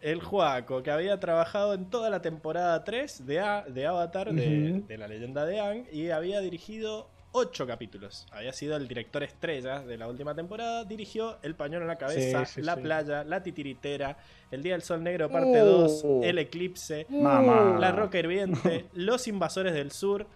El 0.00 0.22
Juaco, 0.22 0.82
que 0.82 0.90
había 0.90 1.18
trabajado 1.20 1.74
en 1.74 1.86
toda 1.90 2.10
la 2.10 2.22
temporada 2.22 2.82
3 2.84 3.26
de, 3.26 3.40
A- 3.40 3.64
de 3.68 3.86
Avatar, 3.86 4.32
de, 4.32 4.96
la 4.98 5.06
leyenda 5.08 5.44
de 5.44 5.60
Aang, 5.60 5.84
y 5.92 6.10
había 6.10 6.40
dirigido 6.40 7.08
8 7.32 7.66
capítulos. 7.66 8.26
Había 8.32 8.52
sido 8.52 8.76
el 8.76 8.88
director 8.88 9.22
estrella 9.22 9.80
de 9.80 9.96
la 9.96 10.08
última 10.08 10.34
temporada, 10.34 10.84
dirigió 10.84 11.38
El 11.42 11.54
pañuelo 11.54 11.84
en 11.84 11.88
la 11.88 11.96
cabeza, 11.98 12.44
Sí, 12.46 12.54
sí, 12.54 12.62
La 12.62 12.74
sí. 12.76 12.80
playa, 12.82 13.24
La 13.24 13.42
titiritera, 13.42 14.16
El 14.50 14.62
día 14.62 14.72
del 14.72 14.82
sol 14.82 15.02
negro 15.02 15.30
parte 15.30 15.62
Oh. 15.62 15.66
2, 15.88 16.04
El 16.24 16.38
eclipse. 16.38 17.06
La 17.10 17.92
roca 17.92 18.18
hirviente, 18.18 18.86
Los 18.94 19.28
invasores 19.28 19.74
del 19.74 19.92
sur, 19.92 20.26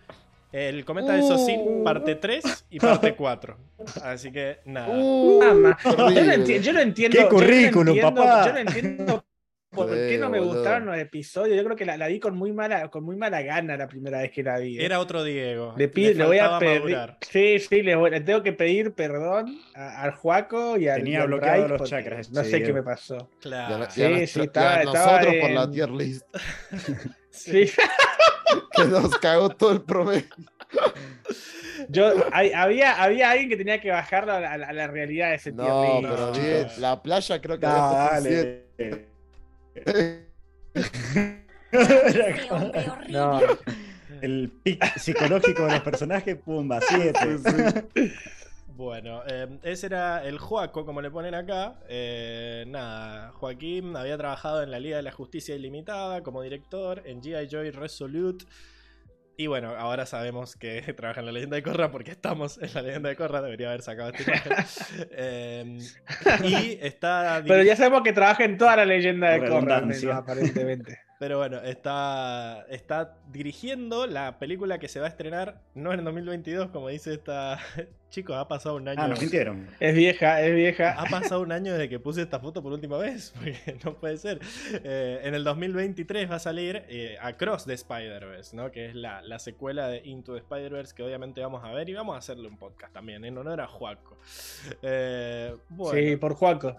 El 0.53 0.85
cometa 0.85 1.15
de 1.15 1.23
Sosin, 1.23 1.83
parte 1.83 2.15
3 2.15 2.67
y 2.71 2.79
parte 2.79 3.17
4. 3.17 3.57
Así 4.05 4.31
que 4.31 4.59
nada. 4.67 4.87
Mamá. 4.95 5.77
Yo 5.85 6.25
no 6.25 6.33
entiendo, 6.33 6.65
yo 6.67 6.73
no 6.75 6.81
entiendo. 6.81 7.17
¡Qué 7.17 7.23
yo 7.25 7.29
no 7.29 7.35
currículum, 7.35 7.89
entiendo- 7.97 8.23
papá! 8.23 8.47
Yo 8.47 8.53
no 8.53 8.59
entiendo 8.61 9.25
por 9.75 9.89
qué 9.91 10.17
no 10.19 10.31
me 10.31 10.39
boludo. 10.39 10.55
gustaron 10.55 10.87
los 10.87 10.97
episodios. 10.99 11.57
Yo 11.57 11.65
creo 11.65 11.77
que 11.77 11.85
la, 11.85 11.97
la 11.97 12.09
vi 12.09 12.21
con 12.21 12.37
muy 12.37 12.53
mala, 12.53 12.89
con 12.89 13.05
muy 13.05 13.17
mala 13.17 13.43
gana 13.43 13.77
la 13.77 13.89
primera 13.89 14.19
vez 14.21 14.31
que 14.31 14.43
la 14.43 14.59
vi. 14.59 14.79
¿eh? 14.79 14.85
Era 14.85 15.01
otro 15.01 15.23
Diego. 15.25 15.75
Le, 15.77 15.89
pido, 15.89 16.15
le 16.15 16.25
voy 16.27 16.39
a 16.39 16.59
pedir. 16.59 16.99
Sí, 17.21 17.59
sí, 17.59 17.83
le, 17.83 17.95
voy- 17.97 18.11
le 18.11 18.21
tengo 18.21 18.43
que 18.43 18.53
pedir 18.53 18.93
perdón 18.93 19.59
a- 19.75 20.03
al 20.03 20.13
Juaco 20.13 20.77
y 20.79 20.89
al. 20.89 20.99
Tenía 20.99 21.19
y 21.19 21.23
al 21.23 21.27
bloqueado 21.29 21.55
Bryce 21.59 21.69
los 21.69 21.79
porque 21.79 21.91
chakras, 21.91 22.31
No 22.31 22.45
sí, 22.45 22.51
sé 22.51 22.63
qué 22.63 22.73
me 22.73 22.83
pasó. 22.83 23.31
Claro. 23.41 23.87
Sí, 23.91 24.27
sí, 24.27 24.41
estaba- 24.43 24.83
estaba 24.83 25.07
nosotros 25.17 25.35
por 25.41 25.51
la 25.51 25.71
tier 25.71 25.91
list 25.91 26.27
Sí. 27.31 27.71
que 28.77 28.85
nos 28.85 29.17
cagó 29.19 29.49
todo 29.51 29.73
el 29.73 29.83
promedio. 29.83 30.25
Yo, 31.89 32.13
hay- 32.33 32.53
había, 32.53 33.03
había 33.03 33.31
alguien 33.31 33.49
que 33.49 33.57
tenía 33.57 33.81
que 33.81 33.91
bajarlo 33.91 34.33
a 34.33 34.41
la, 34.57 34.67
a 34.85 34.87
realidad 34.87 35.31
de 35.31 35.35
ese 35.37 35.53
tier 35.53 35.67
No, 35.69 36.01
list. 36.01 36.09
pero 36.11 36.27
No. 36.27 36.33
bien, 36.33 36.67
la 36.79 37.03
playa 37.03 37.41
creo 37.41 37.59
que 37.59 37.67
dale. 37.67 38.65
No, 43.09 43.41
El 44.23 44.49
pic 44.63 44.97
psicológico 44.97 45.67
de 45.67 45.73
los 45.73 45.81
personajes, 45.81 46.37
pumba, 46.37 46.81
7. 46.81 47.89
Bueno, 48.77 49.23
eh, 49.27 49.59
ese 49.63 49.87
era 49.87 50.25
el 50.25 50.39
Joaco, 50.39 50.85
como 50.85 51.01
le 51.01 51.11
ponen 51.11 51.35
acá. 51.35 51.77
Eh, 51.89 52.65
nada, 52.67 53.31
Joaquín 53.33 53.97
había 53.97 54.19
trabajado 54.19 54.63
en 54.63 54.71
la 54.73 54.81
Liga 54.81 54.97
de 54.97 55.05
la 55.05 55.13
Justicia 55.13 55.55
Ilimitada 55.55 56.23
como 56.25 56.43
director, 56.43 57.03
en 57.07 57.23
G.I. 57.23 57.49
Joy 57.49 57.71
Resolute. 57.71 58.47
Y 59.37 59.49
bueno, 59.49 59.75
ahora 59.77 60.07
sabemos 60.07 60.57
que 60.57 60.81
trabaja 60.97 61.21
en 61.21 61.27
la 61.27 61.33
leyenda 61.33 61.57
de 61.57 61.63
Korra 61.63 61.91
porque 61.91 62.13
estamos 62.13 62.59
en 62.59 62.73
la 62.75 62.83
leyenda 62.83 63.09
de 63.09 63.17
Korra. 63.17 63.43
Debería 63.43 63.69
haber 63.69 63.83
sacado 63.83 64.11
imagen. 64.11 64.53
Eh, 65.17 65.79
y 66.45 66.79
está. 66.81 67.43
pero 67.47 67.63
ya 67.63 67.77
sabemos 67.77 68.03
que 68.03 68.13
trabaja 68.13 68.45
en 68.45 68.59
toda 68.59 68.77
la 68.77 68.85
leyenda 68.85 69.31
de 69.31 69.41
menos, 69.41 70.05
aparentemente. 70.05 70.99
Pero 71.25 71.39
bueno, 71.39 71.57
está, 71.63 72.67
está 72.69 73.17
dirigiendo 73.33 74.07
la 74.07 74.39
película 74.39 74.79
que 74.79 74.89
se 74.89 75.01
va 75.01 75.07
a 75.07 75.09
estrenar, 75.09 75.63
no 75.75 75.95
en 75.95 76.05
2022, 76.05 76.69
como 76.69 76.91
dice 76.91 77.15
esta. 77.15 77.59
Chicos, 78.11 78.37
ha 78.37 78.47
pasado 78.47 78.77
un 78.77 78.87
año. 78.87 79.01
Ah, 79.01 79.09
nos 79.09 79.19
mintieron. 79.19 79.67
Es 79.81 79.95
vieja, 79.95 80.43
es 80.43 80.55
vieja. 80.55 80.93
Ha 81.01 81.07
pasado 81.07 81.41
un 81.41 81.51
año 81.51 81.73
desde 81.73 81.89
que 81.89 81.99
puse 81.99 82.21
esta 82.21 82.41
foto 82.41 82.63
por 82.63 82.75
última 82.75 82.99
vez, 82.99 83.33
porque 83.39 83.57
no 83.83 83.95
puede 83.95 84.19
ser. 84.19 84.39
Eh, 84.85 85.23
en 85.25 85.35
el 85.35 85.45
2023 85.45 86.31
va 86.31 86.35
a 86.35 86.41
salir 86.41 86.85
eh, 86.91 87.17
Across 87.23 87.65
the 87.65 87.73
Spider-Verse, 87.73 88.55
¿no? 88.55 88.71
que 88.71 88.91
es 88.91 88.95
la, 88.95 89.23
la 89.23 89.39
secuela 89.39 89.89
de 89.89 90.03
Into 90.05 90.35
the 90.35 90.41
Spider-Verse 90.41 90.95
que 90.95 91.05
obviamente 91.05 91.41
vamos 91.41 91.65
a 91.65 91.73
ver 91.73 91.89
y 91.89 91.95
vamos 91.95 92.17
a 92.17 92.19
hacerle 92.19 92.49
un 92.49 92.59
podcast 92.59 92.93
también 92.93 93.25
en 93.25 93.39
honor 93.39 93.63
a 93.63 93.67
Juaco. 93.67 94.19
Eh, 94.83 95.57
bueno, 95.71 95.99
Sí, 95.99 96.17
por 96.17 96.35
Juaco. 96.35 96.77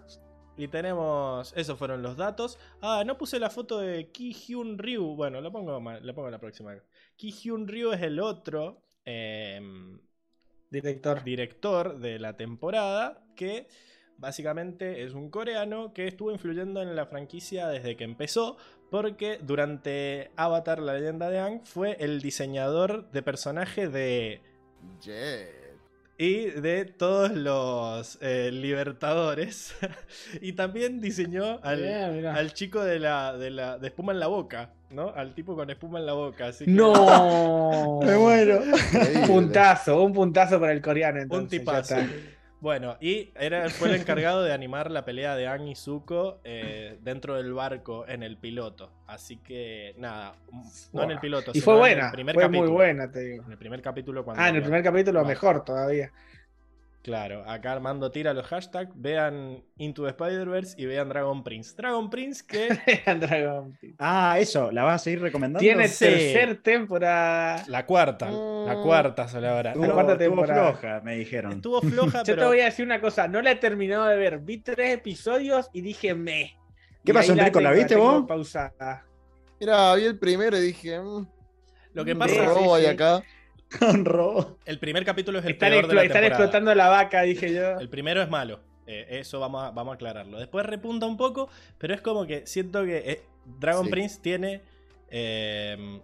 Y 0.56 0.68
tenemos. 0.68 1.52
Esos 1.56 1.78
fueron 1.78 2.02
los 2.02 2.16
datos. 2.16 2.58
Ah, 2.80 3.02
no 3.06 3.18
puse 3.18 3.38
la 3.38 3.50
foto 3.50 3.78
de 3.78 4.10
Ki 4.10 4.32
Hyun 4.32 4.78
Ryu. 4.78 5.14
Bueno, 5.14 5.40
lo 5.40 5.52
pongo, 5.52 5.78
lo 5.78 6.14
pongo 6.14 6.30
la 6.30 6.38
próxima. 6.38 6.74
Ki 7.16 7.30
Hyun 7.30 7.68
Ryu 7.68 7.92
es 7.92 8.02
el 8.02 8.20
otro. 8.20 8.82
em, 9.04 10.00
Director. 10.70 11.22
director 11.22 11.98
de 11.98 12.18
la 12.18 12.36
temporada, 12.36 13.24
que 13.36 13.68
básicamente 14.18 15.04
es 15.04 15.14
un 15.14 15.30
coreano 15.30 15.92
que 15.92 16.08
estuvo 16.08 16.32
influyendo 16.32 16.82
en 16.82 16.96
la 16.96 17.06
franquicia 17.06 17.68
desde 17.68 17.96
que 17.96 18.04
empezó, 18.04 18.56
porque 18.90 19.38
durante 19.40 20.32
Avatar, 20.36 20.80
la 20.80 20.94
leyenda 20.94 21.30
de 21.30 21.38
Aang, 21.38 21.60
fue 21.64 21.96
el 22.00 22.20
diseñador 22.20 23.10
de 23.12 23.22
personaje 23.22 23.88
de... 23.88 24.42
Jet. 25.00 25.65
Y 26.18 26.46
de 26.46 26.86
todos 26.86 27.32
los 27.32 28.18
eh, 28.22 28.50
libertadores. 28.50 29.74
y 30.40 30.54
también 30.54 31.00
diseñó 31.00 31.60
al, 31.62 32.52
chico 32.54 32.82
de 32.82 32.98
la, 32.98 33.36
de 33.36 33.50
la 33.50 33.78
de 33.78 33.88
espuma 33.88 34.12
en 34.12 34.20
la 34.20 34.26
boca, 34.26 34.70
¿no? 34.90 35.12
Al 35.14 35.34
tipo 35.34 35.54
con 35.54 35.68
espuma 35.68 35.98
en 35.98 36.06
la 36.06 36.14
boca. 36.14 36.46
Así 36.46 36.64
que- 36.64 36.70
No. 36.70 38.00
Me 38.04 38.16
muero. 38.16 38.62
Un 38.62 39.26
puntazo, 39.26 40.02
un 40.02 40.14
puntazo 40.14 40.58
para 40.58 40.72
el 40.72 40.80
coreano. 40.80 41.20
Entonces, 41.20 41.58
Un 41.58 41.64
tipazo. 41.64 41.96
Bueno, 42.60 42.96
y 43.00 43.32
era, 43.36 43.68
fue 43.68 43.88
el 43.88 43.94
encargado 44.00 44.42
de 44.42 44.52
animar 44.52 44.90
la 44.90 45.04
pelea 45.04 45.36
de 45.36 45.46
Aang 45.46 45.68
y 45.68 45.74
Zuko 45.76 46.40
eh, 46.44 46.98
dentro 47.02 47.36
del 47.36 47.52
barco 47.52 48.06
en 48.08 48.22
el 48.22 48.38
piloto. 48.38 48.90
Así 49.06 49.36
que, 49.38 49.94
nada, 49.98 50.36
no 50.92 51.02
en 51.02 51.10
el 51.10 51.20
piloto, 51.20 51.52
Y 51.54 51.60
sino 51.60 51.78
fue 51.78 51.78
en 51.90 51.96
buena, 51.96 52.06
el 52.06 52.10
primer 52.10 52.34
fue 52.34 52.42
capítulo. 52.42 52.70
muy 52.70 52.70
buena, 52.70 53.10
te 53.10 53.20
digo. 53.20 53.44
En 53.44 53.52
el 53.52 53.58
primer 53.58 53.82
capítulo 53.82 54.24
cuando... 54.24 54.42
Ah, 54.42 54.48
en 54.48 54.56
el 54.56 54.62
primer 54.62 54.82
capítulo 54.82 55.24
mejor 55.24 55.64
todavía. 55.64 56.12
Claro, 57.06 57.48
acá 57.48 57.70
Armando 57.70 58.10
tira 58.10 58.34
los 58.34 58.44
hashtags, 58.46 58.90
vean 58.96 59.62
Into 59.78 60.02
the 60.02 60.08
Spider-Verse 60.10 60.74
y 60.76 60.86
vean 60.86 61.08
Dragon 61.08 61.44
Prince. 61.44 61.72
Dragon 61.76 62.10
Prince 62.10 62.42
que 62.44 62.66
Dragon 63.20 63.78
Ball. 63.80 63.94
Ah, 64.00 64.38
eso, 64.40 64.72
¿la 64.72 64.82
vas 64.82 64.96
a 65.02 65.04
seguir 65.04 65.20
recomendando? 65.22 65.60
Tiene 65.60 65.86
Sí. 65.86 66.04
tercer 66.04 66.56
temporada. 66.64 67.62
la 67.68 67.86
cuarta, 67.86 68.28
la 68.28 68.74
Mm. 68.74 68.82
cuarta 68.82 69.28
solo 69.28 69.48
ahora. 69.48 69.70
Estuvo, 69.70 69.86
La 69.86 69.92
cuarta 69.92 70.12
estuvo 70.24 70.44
floja, 70.44 71.00
me 71.04 71.14
dijeron. 71.16 71.52
Estuvo 71.52 71.80
floja, 71.80 72.18
Yo 72.18 72.24
te 72.24 72.34
pero 72.34 72.48
voy 72.48 72.58
a 72.60 72.64
decir 72.64 72.84
una 72.84 73.00
cosa, 73.00 73.28
no 73.28 73.40
la 73.40 73.52
he 73.52 73.56
terminado 73.56 74.06
de 74.06 74.16
ver. 74.16 74.40
Vi 74.40 74.58
tres 74.58 74.92
episodios 74.94 75.70
y 75.72 75.82
dije 75.82 76.12
me. 76.12 76.58
¿Qué 77.04 77.12
Y 77.12 77.14
pasó, 77.14 77.34
Enrico? 77.34 77.60
¿La 77.60 77.68
tengo- 77.70 77.78
viste 77.84 77.94
vos? 77.94 78.24
Pausada. 78.26 79.04
Mira, 79.60 79.94
vi 79.94 80.06
el 80.06 80.18
primero 80.18 80.58
y 80.58 80.60
dije, 80.60 80.98
mm, 80.98 81.24
lo 81.94 82.04
que 82.04 82.16
pasa 82.16 82.44
robo 82.46 82.76
sí. 82.78 82.86
acá. 82.86 83.22
Con 83.78 84.04
robo. 84.04 84.58
el 84.64 84.78
primer 84.78 85.04
capítulo 85.04 85.38
es 85.40 85.44
el 85.44 85.52
Están, 85.52 85.70
peor 85.70 85.86
de 85.88 85.94
la 85.94 86.02
están 86.02 86.20
temporada. 86.22 86.44
explotando 86.44 86.74
la 86.74 86.88
vaca, 86.88 87.22
dije 87.22 87.52
yo. 87.52 87.78
El 87.80 87.88
primero 87.88 88.22
es 88.22 88.28
malo. 88.30 88.60
Eh, 88.86 89.06
eso 89.18 89.40
vamos 89.40 89.64
a, 89.64 89.70
vamos 89.72 89.92
a 89.92 89.94
aclararlo. 89.96 90.38
Después 90.38 90.64
repunta 90.64 91.06
un 91.06 91.16
poco, 91.16 91.48
pero 91.78 91.92
es 91.94 92.00
como 92.00 92.26
que 92.26 92.46
siento 92.46 92.84
que 92.84 92.98
eh, 92.98 93.22
Dragon 93.58 93.84
Sí. 93.86 93.90
Prince 93.90 94.20
tiene. 94.22 94.62
eh, 95.10 96.00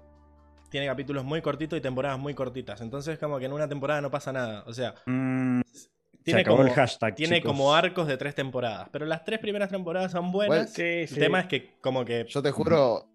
tiene 0.68 0.86
capítulos 0.86 1.22
muy 1.22 1.42
cortitos 1.42 1.78
y 1.78 1.82
temporadas 1.82 2.18
muy 2.18 2.32
cortitas. 2.34 2.80
Entonces, 2.80 3.18
como 3.18 3.38
que 3.38 3.44
en 3.44 3.52
una 3.52 3.68
temporada 3.68 4.00
no 4.00 4.10
pasa 4.10 4.32
nada. 4.32 4.64
O 4.66 4.72
sea, 4.72 4.94
Mm, 5.04 5.60
tiene, 6.24 6.40
acabó 6.40 6.56
como, 6.56 6.68
el 6.68 6.74
hashtag, 6.74 7.14
tiene 7.14 7.36
chicos. 7.36 7.50
como 7.52 7.74
arcos 7.74 8.06
de 8.06 8.16
tres 8.16 8.34
temporadas. 8.34 8.88
Pero 8.90 9.04
las 9.04 9.22
tres 9.22 9.38
primeras 9.38 9.68
temporadas 9.70 10.12
son 10.12 10.32
buenas. 10.32 10.72
Sí, 10.72 10.82
El 10.82 11.08
sí. 11.08 11.20
tema 11.20 11.40
es 11.40 11.46
que, 11.46 11.76
como 11.82 12.04
que 12.06 12.24
Yo 12.26 12.42
te 12.42 12.50
juro, 12.52 13.06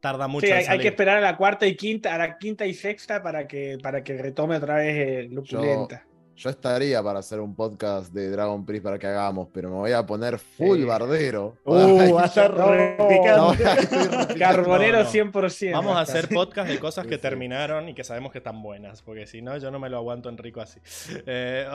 tarda 0.00 0.28
mucho 0.28 0.46
Sí, 0.46 0.52
en 0.52 0.70
hay, 0.70 0.78
que 0.78 0.88
esperar 0.88 1.18
a 1.18 1.20
la 1.20 1.36
cuarta 1.36 1.66
y 1.66 1.76
quinta, 1.76 2.14
a 2.14 2.18
la 2.18 2.38
quinta 2.38 2.66
y 2.66 2.74
sexta 2.74 3.22
para 3.22 3.46
que, 3.46 3.78
para 3.82 4.02
que 4.02 4.16
retome 4.16 4.56
otra 4.56 4.76
vez 4.76 4.96
eh, 4.96 5.28
Lupulenta. 5.30 6.05
Yo 6.36 6.50
estaría 6.50 7.02
para 7.02 7.20
hacer 7.20 7.40
un 7.40 7.54
podcast 7.54 8.12
de 8.12 8.30
Dragon 8.30 8.64
Prince 8.66 8.82
para 8.82 8.98
que 8.98 9.06
hagamos, 9.06 9.48
pero 9.52 9.70
me 9.70 9.76
voy 9.76 9.92
a 9.92 10.04
poner 10.04 10.38
full 10.38 10.76
Sí. 10.78 10.84
bardero. 10.84 11.56
Uh, 11.64 11.98
Ay, 12.00 12.12
va 12.12 12.24
a 12.24 12.28
ser 12.28 12.50
no, 12.54 12.68
re 12.70 12.96
no, 12.98 13.08
picante. 13.08 13.62
estoy 13.82 13.98
replicando. 13.98 14.38
Carbonero 14.38 14.98
No, 14.98 15.04
no. 15.04 15.10
100%. 15.10 15.72
Vamos 15.72 15.96
a 15.96 16.00
hacer 16.00 16.28
podcast 16.28 16.68
de 16.68 16.78
cosas 16.78 17.06
que 17.06 17.14
sí. 17.14 17.20
terminaron 17.22 17.88
y 17.88 17.94
que 17.94 18.04
sabemos 18.04 18.32
que 18.32 18.38
están 18.38 18.62
buenas, 18.62 19.00
porque 19.02 19.26
si 19.26 19.40
no, 19.40 19.56
yo 19.56 19.70
no 19.70 19.78
me 19.78 19.88
lo 19.88 19.96
aguanto 19.96 20.28
en 20.28 20.36
rico 20.36 20.60
así. 20.60 20.78
Eh, 21.26 21.66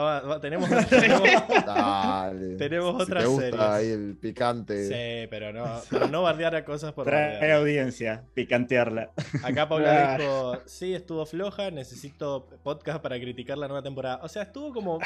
tenemos, 0.42 0.70
tenemos, 0.90 1.22
Dale. 1.66 2.56
Tenemos 2.58 2.96
si 2.98 3.02
otras 3.04 3.24
te 3.24 3.30
gusta 3.30 3.46
series. 3.50 3.62
ahí 3.62 3.90
el 3.90 4.16
picante. 4.18 4.88
sí, 4.88 5.28
pero 5.32 5.52
no, 5.54 5.66
pero 5.90 6.08
no 6.08 6.22
bardear 6.22 6.56
a 6.56 6.64
cosas 6.66 6.94
por 6.94 7.06
Trae 7.06 7.52
audiencia, 7.54 8.24
picantearla. 8.36 9.10
Acá 9.44 9.68
Paula 9.68 9.92
Claro. 10.18 10.24
dijo, 10.52 10.58
sí, 10.66 10.94
estuvo 10.94 11.26
floja, 11.26 11.72
necesito 11.72 12.48
podcast 12.64 13.02
para 13.02 13.20
criticar 13.20 13.58
la 13.58 13.68
nueva 13.68 13.82
temporada. 13.82 14.20
O 14.24 14.28
sea, 14.30 14.51
estuvo 14.52 14.74
como, 14.74 15.00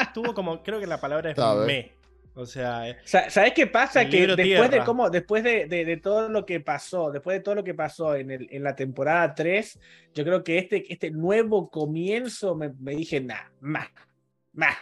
estuvo 0.00 0.34
como, 0.34 0.62
creo 0.62 0.80
que 0.80 0.86
la 0.86 1.00
palabra 1.00 1.30
es 1.30 1.36
Sabe. 1.36 1.66
me. 1.66 1.92
O 2.36 2.46
sea, 2.46 2.88
eh, 2.88 2.96
Sa- 3.04 3.30
¿Sabes 3.30 3.52
qué 3.54 3.68
pasa? 3.68 4.08
Que 4.08 4.26
después 4.26 4.44
tierra. 4.44 4.68
de 4.68 4.84
cómo, 4.84 5.08
después 5.08 5.44
de, 5.44 5.66
de- 5.66 5.84
de 5.84 5.96
todo 5.98 6.28
lo 6.28 6.44
que 6.44 6.58
pasó, 6.58 7.12
después 7.12 7.36
de 7.36 7.40
todo 7.44 7.54
lo 7.54 7.62
que 7.62 7.74
pasó 7.74 8.16
en, 8.16 8.32
el, 8.32 8.48
en 8.50 8.64
la 8.64 8.74
temporada 8.74 9.32
3, 9.36 9.78
yo 10.14 10.24
creo 10.24 10.42
que 10.42 10.58
este, 10.58 10.92
este 10.92 11.12
nuevo 11.12 11.70
comienzo 11.70 12.56
me, 12.56 12.70
me 12.80 12.96
dije, 12.96 13.20
nah, 13.20 13.50
más, 13.60 13.86
más. 14.52 14.74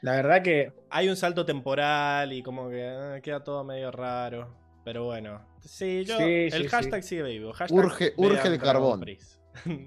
La 0.00 0.12
verdad 0.12 0.42
que 0.42 0.72
hay 0.90 1.08
un 1.08 1.16
salto 1.16 1.44
temporal 1.44 2.32
y 2.32 2.40
como 2.44 2.68
que 2.70 2.86
eh, 3.16 3.20
queda 3.20 3.42
todo 3.42 3.64
medio 3.64 3.90
raro. 3.90 4.54
Pero 4.84 5.06
bueno, 5.06 5.44
sí, 5.60 6.04
yo, 6.04 6.16
Sí, 6.18 6.22
el 6.22 6.52
sí, 6.52 6.68
hashtag 6.68 7.02
sigue 7.02 7.24
vivo. 7.24 7.52
Hashtag 7.52 7.76
Urge- 7.76 8.12
urge 8.16 8.46
el 8.48 8.58
Dragon 8.58 9.00
carbón. 9.00 9.04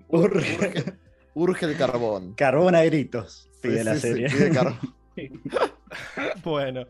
Urge. 0.10 0.84
Urge 1.34 1.66
el 1.66 1.78
carbón. 1.78 2.34
Carbón 2.36 2.76
a 2.76 2.84
gritos, 2.84 3.50
pide 3.62 3.80
Sí, 3.80 3.84
la 3.84 3.96
sí, 3.96 4.00
sí, 4.02 4.08
serie. 4.08 4.30
pide 4.30 4.50
carbón. 4.52 4.80
Bueno, 6.44 6.86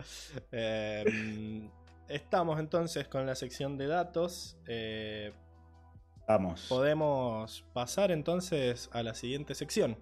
eh, 0.51 1.03
estamos 2.07 2.59
entonces 2.59 3.07
con 3.07 3.25
la 3.25 3.35
sección 3.35 3.77
de 3.77 3.87
datos. 3.87 4.57
Eh, 4.67 5.33
Vamos. 6.27 6.67
podemos 6.69 7.65
pasar 7.73 8.11
entonces 8.11 8.89
a 8.93 9.01
la 9.03 9.15
siguiente 9.15 9.55
sección. 9.55 9.97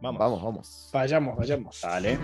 Vamos. 0.00 0.18
Vamos, 0.18 0.42
vamos. 0.42 0.90
vayamos, 0.92 1.36
vayamos. 1.36 1.80
Dale. 1.80 2.18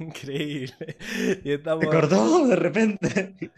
Increíble. 0.04 0.96
Y 1.44 1.52
estamos. 1.52 1.84
Me 1.84 1.90
cortó 1.90 2.46
de 2.46 2.56
repente. 2.56 3.34
Y 3.38 3.48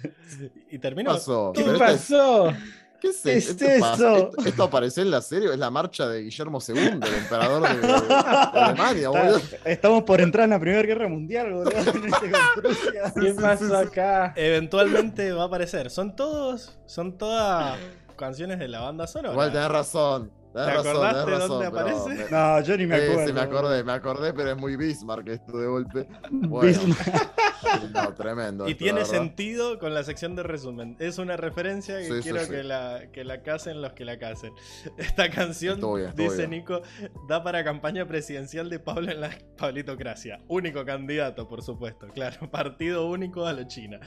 ¿Qué 0.70 0.78
terminó. 0.78 1.12
pasó? 1.12 1.52
¿Qué 1.54 1.64
pasó? 1.78 2.52
¿Qué 3.00 3.08
es, 3.08 3.20
¿Qué 3.22 3.36
es 3.36 3.48
esto? 3.50 3.64
Esto, 3.64 3.86
eso? 3.94 4.16
esto- 4.28 4.44
esto 4.46 4.62
apareció 4.62 5.02
en 5.02 5.10
la 5.10 5.20
serie, 5.20 5.50
es 5.52 5.58
la 5.58 5.70
marcha 5.70 6.06
de 6.06 6.22
Guillermo 6.22 6.60
II, 6.66 6.74
el 6.78 7.14
emperador 7.14 7.62
de, 7.68 7.80
de 7.80 7.92
Alemania, 8.60 9.08
boludo. 9.08 9.40
Estamos 9.64 10.04
por 10.04 10.20
entrar 10.20 10.44
en 10.44 10.50
la 10.50 10.60
Primera 10.60 10.82
Guerra 10.86 11.08
Mundial, 11.08 11.52
boludo. 11.52 11.70
¿Qué 13.20 13.34
pasó 13.34 13.76
acá? 13.76 14.32
Eventualmente 14.36 15.32
va 15.32 15.42
a 15.42 15.46
aparecer. 15.46 15.90
Son 15.90 16.14
todos. 16.14 16.78
Son 16.86 17.18
todas 17.18 17.76
canciones 18.16 18.60
de 18.60 18.68
la 18.68 18.80
banda 18.82 19.08
sonora. 19.08 19.32
Igual 19.32 19.52
tenés 19.52 19.68
razón. 19.68 20.30
¿Te 20.52 20.58
razón, 20.66 20.86
acordaste 20.88 21.30
razón. 21.30 21.48
dónde 21.48 21.66
aparece? 21.66 22.08
me- 22.10 22.30
No, 22.30 22.60
yo 22.60 22.76
ni 22.76 22.86
me 22.86 22.94
acuerdo. 22.96 23.26
sí, 23.26 23.32
me 23.32 23.40
acordé, 23.40 23.84
me 23.84 23.92
acordé, 23.92 24.32
pero 24.34 24.50
es 24.50 24.56
muy 24.56 24.76
Bismarck 24.76 25.28
esto 25.28 25.56
de 25.58 25.66
golpe. 25.66 26.08
Bueno, 26.30 26.66
Bismarck. 26.80 27.92
no, 27.92 28.14
tremendo. 28.14 28.66
Y 28.68 28.72
esto, 28.72 28.84
tiene 28.84 29.00
la 29.00 29.06
sentido 29.06 29.78
con 29.78 29.94
la 29.94 30.02
sección 30.04 30.34
de 30.36 30.42
resumen. 30.42 30.96
Es 30.98 31.18
una 31.18 31.36
referencia 31.36 31.98
que 31.98 32.04
Sí, 32.04 32.20
quiero 32.22 32.40
sí. 32.44 32.50
Que, 32.50 32.62
la, 32.64 33.02
que 33.12 33.24
la 33.24 33.42
casen 33.42 33.80
los 33.80 33.92
que 33.92 34.04
la 34.04 34.18
casen. 34.18 34.52
Esta 34.98 35.30
canción, 35.30 35.80
bien, 35.80 36.12
dice 36.16 36.36
bien. 36.46 36.50
Nico, 36.50 36.82
da 37.28 37.42
para 37.42 37.64
campaña 37.64 38.06
presidencial 38.06 38.68
de 38.68 38.78
Pablo 38.78 39.10
en 39.10 39.20
la 39.20 39.30
Pablitocracia. 39.56 40.40
Único 40.48 40.84
candidato, 40.84 41.48
por 41.48 41.62
supuesto. 41.62 42.08
Claro, 42.08 42.50
partido 42.50 43.06
único 43.08 43.46
a 43.46 43.52
lo 43.52 43.64
China. 43.64 44.00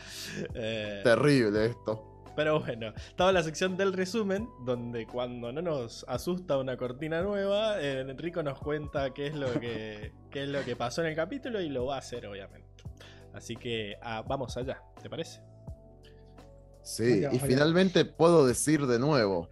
Eh, 0.54 1.02
Terrible 1.04 1.66
esto. 1.66 2.12
Pero 2.36 2.60
bueno, 2.60 2.94
estaba 3.08 3.32
la 3.32 3.44
sección 3.44 3.78
del 3.78 3.94
resumen, 3.94 4.50
donde 4.66 5.08
cuando 5.08 5.52
no 5.52 5.62
nos 5.62 6.06
asusta 6.08 6.58
una 6.58 6.78
cortina 6.78 7.22
nueva, 7.22 7.82
eh, 7.82 8.02
Enrico 8.02 8.44
nos 8.44 8.60
cuenta 8.60 9.14
qué 9.14 9.28
es 9.28 9.36
lo 9.36 9.52
que, 9.60 10.12
qué 10.30 10.44
es 10.44 10.50
lo 10.50 10.64
que 10.64 10.76
pasó 10.76 11.02
en 11.02 11.08
el 11.08 11.16
capítulo 11.16 11.62
y 11.62 11.70
lo 11.70 11.86
va 11.86 11.96
a 11.96 12.00
hacer, 12.00 12.26
obviamente. 12.28 12.84
Así 13.34 13.56
que 13.56 13.96
ah, 14.02 14.24
vamos 14.28 14.56
allá, 14.58 14.82
¿te 15.02 15.10
parece? 15.10 15.42
Sí, 16.84 17.24
y 17.32 17.40
finalmente 17.40 18.06
puedo 18.06 18.46
decir 18.46 18.86
de 18.86 19.00
nuevo. 19.00 19.50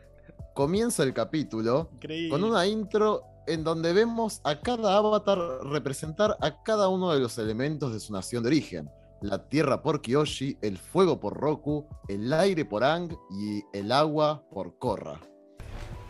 Comienza 0.54 1.02
el 1.04 1.14
capítulo 1.14 1.90
Increíble. 1.94 2.30
con 2.30 2.44
una 2.44 2.68
intro 2.68 3.24
en 3.48 3.64
donde 3.64 3.92
vemos 3.92 4.40
a 4.44 4.60
cada 4.60 4.96
avatar 4.98 5.38
representar 5.64 6.38
a 6.40 6.62
cada 6.64 6.90
uno 6.90 7.12
de 7.12 7.20
los 7.20 7.38
elementos 7.40 7.92
de 7.92 8.00
su 8.00 8.14
nación 8.14 8.44
de 8.44 8.50
origen. 8.50 8.90
La 9.24 9.48
tierra 9.48 9.82
por 9.82 10.02
Kyoshi, 10.02 10.58
el 10.62 10.78
fuego 10.78 11.22
por 11.22 11.38
Roku, 11.38 11.88
el 12.10 12.34
aire 12.34 12.66
por 12.66 12.84
Ang 12.84 13.16
y 13.32 13.64
el 13.72 13.94
agua 13.94 14.44
por 14.52 14.78
Korra. 14.78 15.22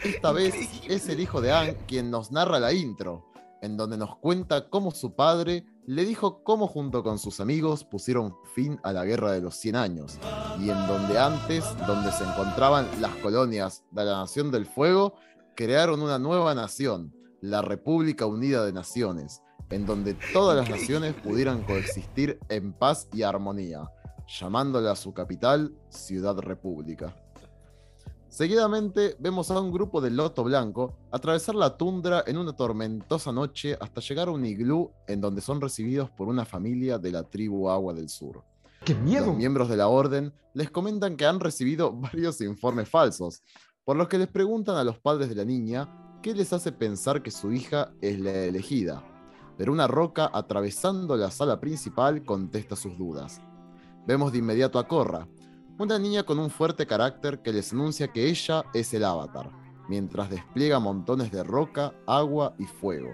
Esta 0.04 0.32
vez 0.32 0.56
es 0.90 1.08
el 1.10 1.20
hijo 1.20 1.40
de 1.40 1.52
Ang 1.52 1.76
quien 1.86 2.10
nos 2.10 2.32
narra 2.32 2.60
la 2.60 2.74
intro, 2.74 3.28
en 3.62 3.78
donde 3.78 3.98
nos 3.98 4.18
cuenta 4.18 4.68
cómo 4.68 4.90
su 4.90 5.14
padre 5.14 5.64
le 5.86 6.06
dijo 6.06 6.44
cómo 6.44 6.66
junto 6.66 7.04
con 7.04 7.20
sus 7.20 7.40
amigos 7.40 7.84
pusieron 7.84 8.36
fin 8.56 8.80
a 8.82 8.92
la 8.92 9.06
guerra 9.06 9.32
de 9.32 9.42
los 9.42 9.58
100 9.58 9.76
años, 9.76 10.18
y 10.60 10.72
en 10.72 10.88
donde 10.88 11.20
antes, 11.20 11.64
donde 11.86 12.12
se 12.12 12.24
encontraban 12.24 12.88
las 13.00 13.16
colonias 13.18 13.84
de 13.92 14.06
la 14.06 14.18
Nación 14.22 14.50
del 14.50 14.66
Fuego, 14.66 15.14
crearon 15.56 16.02
una 16.02 16.18
nueva 16.18 16.56
nación, 16.56 17.14
la 17.42 17.62
República 17.62 18.26
Unida 18.26 18.66
de 18.66 18.74
Naciones, 18.74 19.44
en 19.74 19.86
donde 19.86 20.16
todas 20.32 20.56
las 20.56 20.70
naciones 20.70 21.16
pudieran 21.16 21.64
coexistir 21.64 22.40
en 22.50 22.74
paz 22.74 23.08
y 23.12 23.24
armonía, 23.24 23.90
llamándola 24.40 24.92
a 24.92 24.96
su 24.96 25.14
capital 25.14 25.74
Ciudad 25.90 26.38
República. 26.38 27.16
Seguidamente 28.30 29.16
vemos 29.20 29.52
a 29.52 29.60
un 29.60 29.72
grupo 29.72 30.02
de 30.02 30.10
Loto 30.10 30.44
Blanco 30.44 30.98
atravesar 31.12 31.56
la 31.56 31.78
tundra 31.78 32.24
en 32.26 32.38
una 32.38 32.54
tormentosa 32.54 33.32
noche 33.32 33.78
hasta 33.80 34.02
llegar 34.02 34.28
a 34.28 34.32
un 34.32 34.46
iglú 34.46 34.92
en 35.08 35.22
donde 35.22 35.42
son 35.42 35.62
recibidos 35.62 36.10
por 36.10 36.28
una 36.28 36.46
familia 36.46 36.98
de 36.98 37.12
la 37.12 37.24
tribu 37.24 37.70
Agua 37.70 37.94
del 37.94 38.10
Sur. 38.10 38.44
¡Qué 38.86 38.96
Los 38.96 39.36
miembros 39.36 39.70
de 39.70 39.78
la 39.78 39.88
orden 39.88 40.34
les 40.54 40.70
comentan 40.70 41.16
que 41.16 41.26
han 41.26 41.40
recibido 41.40 41.92
varios 41.96 42.42
informes 42.42 42.90
falsos, 42.90 43.42
por 43.84 43.98
los 43.98 44.08
que 44.08 44.18
les 44.18 44.28
preguntan 44.28 44.78
a 44.78 44.84
los 44.84 45.00
padres 45.00 45.30
de 45.30 45.36
la 45.36 45.46
niña 45.46 46.20
qué 46.22 46.34
les 46.34 46.54
hace 46.54 46.72
pensar 46.72 47.22
que 47.22 47.32
su 47.32 47.52
hija 47.54 47.92
es 48.02 48.20
la 48.20 48.32
elegida. 48.32 49.04
Pero 49.58 49.72
una 49.72 49.88
roca 49.88 50.30
atravesando 50.34 51.16
la 51.16 51.32
sala 51.32 51.60
principal 51.60 52.24
contesta 52.24 52.76
sus 52.76 52.98
dudas. 52.98 53.42
Vemos 54.06 54.32
de 54.32 54.40
inmediato 54.40 54.80
a 54.80 54.88
Korra, 54.88 55.28
una 55.78 55.98
niña 55.98 56.24
con 56.24 56.40
un 56.40 56.50
fuerte 56.50 56.86
carácter 56.86 57.42
que 57.42 57.54
les 57.54 57.74
anuncia 57.74 58.08
que 58.08 58.30
ella 58.30 58.66
es 58.74 58.94
el 58.94 59.04
avatar, 59.04 59.52
mientras 59.88 60.30
despliega 60.30 60.80
montones 60.80 61.32
de 61.32 61.44
roca, 61.44 61.94
agua 62.06 62.54
y 62.60 62.66
fuego. 62.66 63.10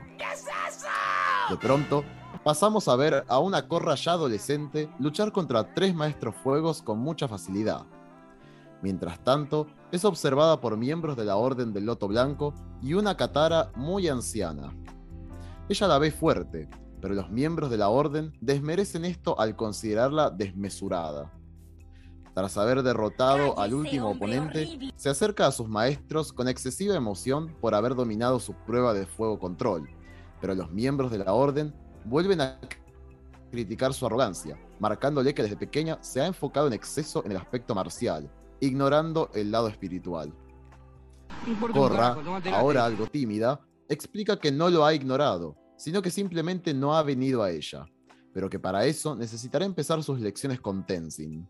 De 1.50 1.58
pronto, 1.58 2.04
pasamos 2.44 2.88
a 2.88 2.96
ver 2.96 3.26
a 3.28 3.40
una 3.40 3.68
Korra 3.68 3.96
ya 3.96 4.14
adolescente 4.14 4.90
luchar 5.00 5.32
contra 5.32 5.74
tres 5.74 5.96
maestros 5.96 6.36
fuegos 6.36 6.82
con 6.82 7.00
mucha 7.00 7.28
facilidad. 7.28 7.86
Mientras 8.82 9.24
tanto, 9.24 9.68
es 9.92 10.06
observada 10.06 10.62
por 10.62 10.78
miembros 10.78 11.18
de 11.18 11.26
la 11.26 11.36
Orden 11.36 11.74
del 11.74 11.86
Loto 11.86 12.08
Blanco 12.08 12.54
y 12.82 12.94
una 12.94 13.18
Katara 13.18 13.72
muy 13.76 14.08
anciana. 14.08 14.74
Ella 15.70 15.88
la 15.88 16.00
ve 16.00 16.10
fuerte, 16.10 16.68
pero 17.00 17.14
los 17.14 17.30
miembros 17.30 17.70
de 17.70 17.78
la 17.78 17.90
Orden 17.90 18.34
desmerecen 18.42 19.06
esto 19.06 19.40
al 19.40 19.56
considerarla 19.56 20.32
desmesurada. 20.32 21.32
Tras 22.34 22.58
haber 22.58 22.82
derrotado 22.82 23.60
al 23.60 23.76
último 23.76 24.10
oponente, 24.10 24.92
se 24.96 25.10
acerca 25.10 25.46
a 25.46 25.52
sus 25.52 25.70
maestros 25.70 26.34
con 26.34 26.48
excesiva 26.48 26.96
emoción 26.96 27.56
por 27.62 27.76
haber 27.76 27.94
dominado 27.94 28.40
su 28.40 28.54
prueba 28.54 28.96
de 28.96 29.06
fuego 29.06 29.38
control, 29.38 29.88
pero 30.42 30.56
los 30.56 30.72
miembros 30.72 31.12
de 31.12 31.20
la 31.20 31.34
orden 31.34 31.72
vuelven 32.04 32.42
a 32.42 32.60
criticar 33.52 33.94
su 33.94 34.08
arrogancia, 34.08 34.58
marcándole 34.80 35.36
que 35.36 35.44
desde 35.44 35.56
pequeña 35.56 36.00
se 36.02 36.20
ha 36.22 36.26
enfocado 36.26 36.66
en 36.66 36.74
exceso 36.74 37.24
en 37.26 37.32
el 37.32 37.38
aspecto 37.38 37.76
marcial, 37.76 38.28
ignorando 38.60 39.30
el 39.36 39.52
lado 39.52 39.68
espiritual. 39.68 40.34
Corra, 41.74 42.18
ahora 42.54 42.86
algo 42.86 43.06
tímida, 43.06 43.62
explica 43.88 44.40
que 44.40 44.52
no 44.52 44.70
lo 44.70 44.86
ha 44.86 44.94
ignorado, 44.94 45.56
sino 45.80 46.02
que 46.02 46.12
simplemente 46.12 46.74
no 46.74 46.96
ha 46.96 47.04
venido 47.04 47.42
a 47.42 47.52
ella, 47.52 47.86
pero 48.34 48.50
que 48.50 48.60
para 48.60 48.86
eso 48.86 49.16
necesitará 49.16 49.64
empezar 49.64 50.04
sus 50.04 50.20
lecciones 50.20 50.60
con 50.60 50.86
Tenzin. 50.86 51.48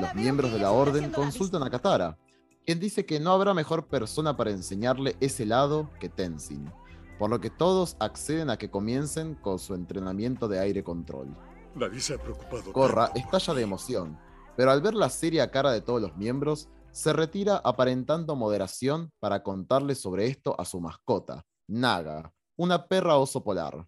Los 0.00 0.14
miembros 0.14 0.50
de 0.50 0.58
la 0.58 0.72
orden 0.72 1.12
consultan 1.12 1.62
a 1.62 1.68
Katara, 1.68 2.16
quien 2.64 2.80
dice 2.80 3.04
que 3.04 3.20
no 3.20 3.32
habrá 3.32 3.52
mejor 3.52 3.86
persona 3.86 4.34
para 4.34 4.50
enseñarle 4.50 5.14
ese 5.20 5.44
lado 5.44 5.90
que 6.00 6.08
Tenzin, 6.08 6.72
por 7.18 7.28
lo 7.28 7.38
que 7.38 7.50
todos 7.50 7.98
acceden 8.00 8.48
a 8.48 8.56
que 8.56 8.70
comiencen 8.70 9.34
con 9.34 9.58
su 9.58 9.74
entrenamiento 9.74 10.48
de 10.48 10.60
aire 10.60 10.82
control. 10.82 11.36
Nadie 11.74 12.00
se 12.00 12.14
ha 12.14 12.18
preocupado. 12.18 12.72
Korra 12.72 13.10
estalla 13.14 13.52
de 13.52 13.62
emoción, 13.62 14.18
pero 14.56 14.70
al 14.70 14.80
ver 14.80 14.94
la 14.94 15.10
seria 15.10 15.50
cara 15.50 15.70
de 15.70 15.82
todos 15.82 16.00
los 16.00 16.16
miembros, 16.16 16.70
se 16.92 17.12
retira 17.12 17.60
aparentando 17.62 18.36
moderación 18.36 19.12
para 19.20 19.42
contarle 19.42 19.94
sobre 19.94 20.28
esto 20.28 20.58
a 20.58 20.64
su 20.64 20.80
mascota, 20.80 21.44
Naga, 21.66 22.32
una 22.58 22.86
perra 22.88 23.16
oso 23.16 23.42
polar. 23.42 23.86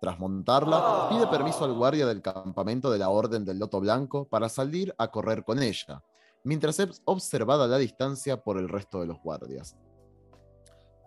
Tras 0.00 0.18
montarla, 0.18 1.08
pide 1.08 1.26
permiso 1.26 1.64
al 1.64 1.72
guardia 1.72 2.06
del 2.06 2.20
campamento 2.20 2.90
de 2.90 2.98
la 2.98 3.08
Orden 3.08 3.46
del 3.46 3.58
Loto 3.58 3.80
Blanco 3.80 4.28
para 4.28 4.50
salir 4.50 4.94
a 4.98 5.08
correr 5.10 5.42
con 5.42 5.62
ella, 5.62 6.04
mientras 6.44 6.78
es 6.78 7.00
observada 7.06 7.64
a 7.64 7.68
la 7.68 7.78
distancia 7.78 8.44
por 8.44 8.58
el 8.58 8.68
resto 8.68 9.00
de 9.00 9.06
los 9.06 9.18
guardias. 9.22 9.74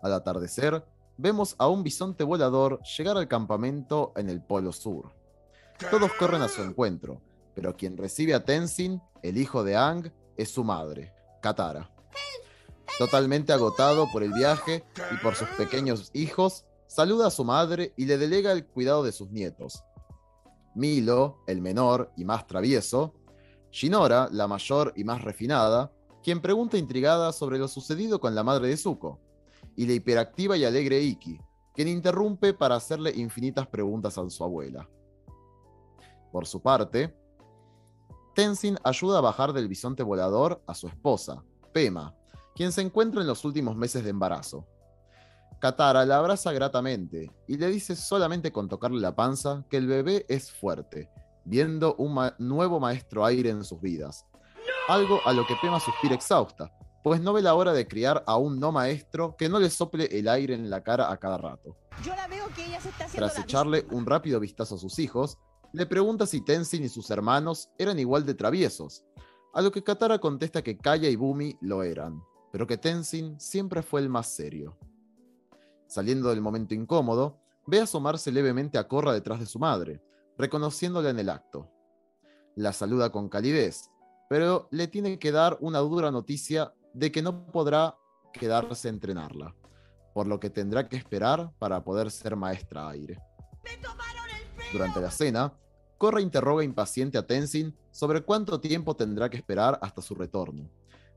Al 0.02 0.12
atardecer, 0.12 0.84
vemos 1.16 1.54
a 1.56 1.68
un 1.68 1.84
bisonte 1.84 2.24
volador 2.24 2.80
llegar 2.82 3.16
al 3.16 3.28
campamento 3.28 4.12
en 4.16 4.28
el 4.28 4.42
Polo 4.42 4.72
Sur. 4.72 5.12
Todos 5.88 6.10
corren 6.18 6.42
a 6.42 6.48
su 6.48 6.62
encuentro, 6.62 7.22
pero 7.54 7.76
quien 7.76 7.96
recibe 7.96 8.34
a 8.34 8.44
Tenzin, 8.44 9.00
el 9.22 9.38
hijo 9.38 9.62
de 9.62 9.76
Ang, 9.76 10.12
es 10.36 10.50
su 10.50 10.64
madre, 10.64 11.14
Katara. 11.40 11.90
Totalmente 12.98 13.52
agotado 13.52 14.08
por 14.12 14.22
el 14.22 14.32
viaje 14.32 14.84
y 15.12 15.16
por 15.22 15.34
sus 15.34 15.48
pequeños 15.50 16.10
hijos, 16.12 16.64
saluda 16.86 17.28
a 17.28 17.30
su 17.30 17.44
madre 17.44 17.94
y 17.96 18.06
le 18.06 18.18
delega 18.18 18.52
el 18.52 18.66
cuidado 18.66 19.02
de 19.02 19.12
sus 19.12 19.30
nietos. 19.30 19.84
Milo, 20.74 21.38
el 21.46 21.60
menor 21.60 22.12
y 22.16 22.24
más 22.24 22.46
travieso, 22.46 23.14
Shinora, 23.70 24.28
la 24.32 24.48
mayor 24.48 24.92
y 24.96 25.04
más 25.04 25.22
refinada, 25.22 25.92
quien 26.22 26.40
pregunta 26.40 26.76
intrigada 26.76 27.32
sobre 27.32 27.58
lo 27.58 27.68
sucedido 27.68 28.20
con 28.20 28.34
la 28.34 28.42
madre 28.42 28.68
de 28.68 28.76
Zuko, 28.76 29.20
y 29.76 29.86
la 29.86 29.94
hiperactiva 29.94 30.56
y 30.56 30.64
alegre 30.64 31.00
Iki, 31.00 31.40
quien 31.74 31.88
interrumpe 31.88 32.52
para 32.52 32.76
hacerle 32.76 33.12
infinitas 33.16 33.66
preguntas 33.66 34.18
a 34.18 34.28
su 34.28 34.44
abuela. 34.44 34.88
Por 36.32 36.46
su 36.46 36.60
parte, 36.60 37.16
Tenzin 38.34 38.78
ayuda 38.84 39.18
a 39.18 39.22
bajar 39.22 39.52
del 39.52 39.68
bisonte 39.68 40.02
volador 40.02 40.62
a 40.66 40.74
su 40.74 40.88
esposa, 40.88 41.42
Pema, 41.72 42.14
quien 42.60 42.72
se 42.72 42.82
encuentra 42.82 43.22
en 43.22 43.26
los 43.26 43.46
últimos 43.46 43.74
meses 43.74 44.04
de 44.04 44.10
embarazo. 44.10 44.66
Katara 45.60 46.04
la 46.04 46.18
abraza 46.18 46.52
gratamente 46.52 47.32
y 47.48 47.56
le 47.56 47.68
dice 47.68 47.96
solamente 47.96 48.52
con 48.52 48.68
tocarle 48.68 49.00
la 49.00 49.16
panza 49.16 49.64
que 49.70 49.78
el 49.78 49.86
bebé 49.86 50.26
es 50.28 50.52
fuerte, 50.52 51.08
viendo 51.46 51.94
un 51.94 52.20
nuevo 52.38 52.78
maestro 52.78 53.24
aire 53.24 53.48
en 53.48 53.64
sus 53.64 53.80
vidas. 53.80 54.26
Algo 54.88 55.20
a 55.24 55.32
lo 55.32 55.46
que 55.46 55.56
Pema 55.62 55.80
suspira 55.80 56.14
exhausta, 56.14 56.70
pues 57.02 57.22
no 57.22 57.32
ve 57.32 57.40
la 57.40 57.54
hora 57.54 57.72
de 57.72 57.88
criar 57.88 58.22
a 58.26 58.36
un 58.36 58.60
no 58.60 58.72
maestro 58.72 59.36
que 59.38 59.48
no 59.48 59.58
le 59.58 59.70
sople 59.70 60.04
el 60.12 60.28
aire 60.28 60.52
en 60.52 60.68
la 60.68 60.82
cara 60.82 61.10
a 61.10 61.16
cada 61.16 61.38
rato. 61.38 61.78
Tras 63.14 63.38
echarle 63.38 63.86
un 63.90 64.04
rápido 64.04 64.38
vistazo 64.38 64.74
a 64.74 64.78
sus 64.78 64.98
hijos, 64.98 65.38
le 65.72 65.86
pregunta 65.86 66.26
si 66.26 66.44
Tenzin 66.44 66.84
y 66.84 66.90
sus 66.90 67.10
hermanos 67.10 67.70
eran 67.78 67.98
igual 67.98 68.26
de 68.26 68.34
traviesos, 68.34 69.02
a 69.54 69.62
lo 69.62 69.72
que 69.72 69.82
Katara 69.82 70.18
contesta 70.18 70.60
que 70.60 70.76
Kaya 70.76 71.08
y 71.08 71.16
Bumi 71.16 71.56
lo 71.62 71.82
eran, 71.82 72.22
pero 72.52 72.66
que 72.66 72.76
Tenzin 72.76 73.38
siempre 73.38 73.82
fue 73.82 74.00
el 74.00 74.08
más 74.08 74.28
serio. 74.28 74.76
Saliendo 75.86 76.28
del 76.30 76.40
momento 76.40 76.74
incómodo, 76.74 77.40
ve 77.66 77.80
asomarse 77.80 78.32
levemente 78.32 78.78
a 78.78 78.86
Korra 78.88 79.12
detrás 79.12 79.40
de 79.40 79.46
su 79.46 79.58
madre, 79.58 80.02
reconociéndola 80.38 81.10
en 81.10 81.18
el 81.18 81.28
acto. 81.28 81.70
La 82.56 82.72
saluda 82.72 83.10
con 83.10 83.28
calidez, 83.28 83.90
pero 84.28 84.68
le 84.70 84.88
tiene 84.88 85.18
que 85.18 85.32
dar 85.32 85.58
una 85.60 85.78
dura 85.80 86.10
noticia 86.10 86.72
de 86.94 87.12
que 87.12 87.22
no 87.22 87.46
podrá 87.46 87.96
quedarse 88.32 88.88
a 88.88 88.90
entrenarla, 88.90 89.54
por 90.14 90.26
lo 90.26 90.40
que 90.40 90.50
tendrá 90.50 90.88
que 90.88 90.96
esperar 90.96 91.52
para 91.58 91.82
poder 91.82 92.10
ser 92.10 92.36
maestra 92.36 92.88
aire. 92.88 93.18
Durante 94.72 95.00
la 95.00 95.10
cena, 95.10 95.52
Korra 95.98 96.20
interroga 96.20 96.64
impaciente 96.64 97.18
a 97.18 97.26
Tenzin 97.26 97.76
sobre 97.90 98.22
cuánto 98.22 98.60
tiempo 98.60 98.94
tendrá 98.94 99.28
que 99.28 99.36
esperar 99.36 99.78
hasta 99.82 100.00
su 100.00 100.14
retorno, 100.14 100.70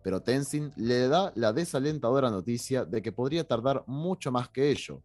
pero 0.04 0.22
Tenzin 0.22 0.74
le 0.76 1.08
da 1.08 1.32
la 1.36 1.54
desalentadora 1.54 2.30
noticia 2.30 2.86
de 2.86 3.02
que 3.02 3.12
podría 3.12 3.48
tardar 3.48 3.84
mucho 3.88 4.32
más 4.32 4.50
que 4.50 4.70
ello, 4.70 5.02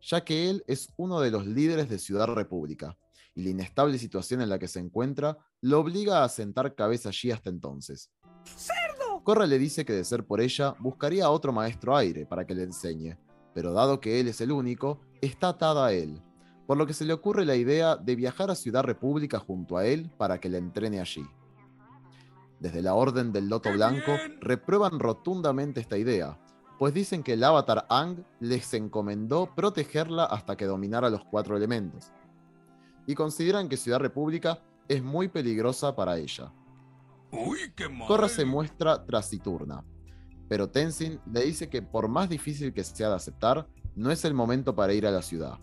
ya 0.00 0.24
que 0.24 0.50
él 0.50 0.62
es 0.66 0.88
uno 0.96 1.20
de 1.20 1.30
los 1.30 1.46
líderes 1.46 1.88
de 1.88 1.98
Ciudad 1.98 2.26
República, 2.26 2.96
y 3.34 3.42
la 3.42 3.50
inestable 3.50 3.98
situación 3.98 4.42
en 4.42 4.48
la 4.48 4.58
que 4.58 4.68
se 4.68 4.80
encuentra 4.80 5.38
lo 5.60 5.80
obliga 5.80 6.22
a 6.22 6.28
sentar 6.28 6.74
cabeza 6.74 7.08
allí 7.08 7.30
hasta 7.30 7.50
entonces. 7.50 8.10
Korra 9.24 9.46
le 9.46 9.58
dice 9.58 9.86
que 9.86 9.94
de 9.94 10.04
ser 10.04 10.26
por 10.26 10.42
ella, 10.42 10.74
buscaría 10.78 11.24
a 11.24 11.30
otro 11.30 11.50
maestro 11.50 11.96
aire 11.96 12.26
para 12.26 12.46
que 12.46 12.54
le 12.54 12.64
enseñe, 12.64 13.16
pero 13.54 13.72
dado 13.72 13.98
que 13.98 14.20
él 14.20 14.28
es 14.28 14.42
el 14.42 14.52
único, 14.52 15.00
está 15.22 15.48
atada 15.48 15.86
a 15.86 15.92
él, 15.92 16.20
por 16.66 16.76
lo 16.76 16.86
que 16.86 16.92
se 16.92 17.06
le 17.06 17.14
ocurre 17.14 17.46
la 17.46 17.56
idea 17.56 17.96
de 17.96 18.16
viajar 18.16 18.50
a 18.50 18.54
Ciudad 18.54 18.82
República 18.82 19.38
junto 19.38 19.78
a 19.78 19.86
él 19.86 20.10
para 20.18 20.38
que 20.38 20.50
le 20.50 20.58
entrene 20.58 21.00
allí. 21.00 21.24
Desde 22.64 22.80
la 22.80 22.94
Orden 22.94 23.30
del 23.30 23.50
Loto 23.50 23.70
Blanco 23.70 24.16
reprueban 24.40 24.98
rotundamente 24.98 25.82
esta 25.82 25.98
idea, 25.98 26.38
pues 26.78 26.94
dicen 26.94 27.22
que 27.22 27.34
el 27.34 27.44
avatar 27.44 27.84
Ang 27.90 28.24
les 28.40 28.72
encomendó 28.72 29.54
protegerla 29.54 30.24
hasta 30.24 30.56
que 30.56 30.64
dominara 30.64 31.10
los 31.10 31.22
cuatro 31.26 31.58
elementos, 31.58 32.10
y 33.06 33.14
consideran 33.14 33.68
que 33.68 33.76
Ciudad 33.76 34.00
República 34.00 34.62
es 34.88 35.02
muy 35.02 35.28
peligrosa 35.28 35.94
para 35.94 36.16
ella. 36.16 36.54
Korra 38.06 38.30
se 38.30 38.46
muestra 38.46 39.04
taciturna, 39.04 39.84
pero 40.48 40.70
Tenzin 40.70 41.20
le 41.30 41.42
dice 41.42 41.68
que 41.68 41.82
por 41.82 42.08
más 42.08 42.30
difícil 42.30 42.72
que 42.72 42.82
sea 42.82 43.10
de 43.10 43.16
aceptar, 43.16 43.68
no 43.94 44.10
es 44.10 44.24
el 44.24 44.32
momento 44.32 44.74
para 44.74 44.94
ir 44.94 45.06
a 45.06 45.10
la 45.10 45.20
ciudad, 45.20 45.58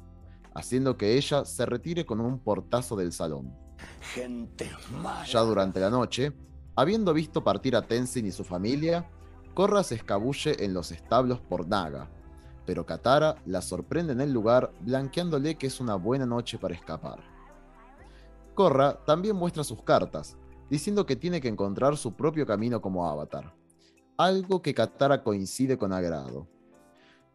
haciendo 0.53 0.97
que 0.97 1.17
ella 1.17 1.45
se 1.45 1.65
retire 1.65 2.05
con 2.05 2.21
un 2.21 2.37
portazo 2.37 2.95
del 2.95 3.11
salón. 3.11 3.51
Ya 5.25 5.39
durante 5.39 5.79
la 5.79 5.89
noche, 5.89 6.31
habiendo 6.75 7.13
visto 7.13 7.43
partir 7.43 7.75
a 7.75 7.81
Tenzin 7.81 8.25
y 8.25 8.31
su 8.31 8.43
familia, 8.43 9.09
Korra 9.53 9.83
se 9.83 9.95
escabulle 9.95 10.63
en 10.63 10.73
los 10.73 10.91
establos 10.91 11.39
por 11.41 11.67
Naga, 11.67 12.09
pero 12.65 12.85
Katara 12.85 13.35
la 13.45 13.61
sorprende 13.61 14.13
en 14.13 14.21
el 14.21 14.31
lugar 14.31 14.71
blanqueándole 14.81 15.55
que 15.55 15.67
es 15.67 15.79
una 15.79 15.95
buena 15.95 16.25
noche 16.25 16.57
para 16.57 16.73
escapar. 16.73 17.19
Korra 18.55 19.03
también 19.05 19.35
muestra 19.35 19.63
sus 19.63 19.81
cartas, 19.83 20.37
diciendo 20.69 21.05
que 21.05 21.15
tiene 21.15 21.41
que 21.41 21.47
encontrar 21.47 21.97
su 21.97 22.13
propio 22.13 22.45
camino 22.45 22.81
como 22.81 23.09
avatar, 23.09 23.53
algo 24.17 24.61
que 24.61 24.73
Katara 24.73 25.23
coincide 25.23 25.77
con 25.77 25.91
agrado. 25.91 26.47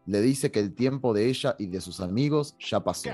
Le 0.07 0.21
dice 0.21 0.51
que 0.51 0.61
el 0.61 0.73
tiempo 0.73 1.13
de 1.13 1.27
ella 1.27 1.57
y 1.59 1.67
de 1.67 1.81
sus 1.81 1.99
amigos 1.99 2.55
ya 2.59 2.79
pasó, 2.79 3.09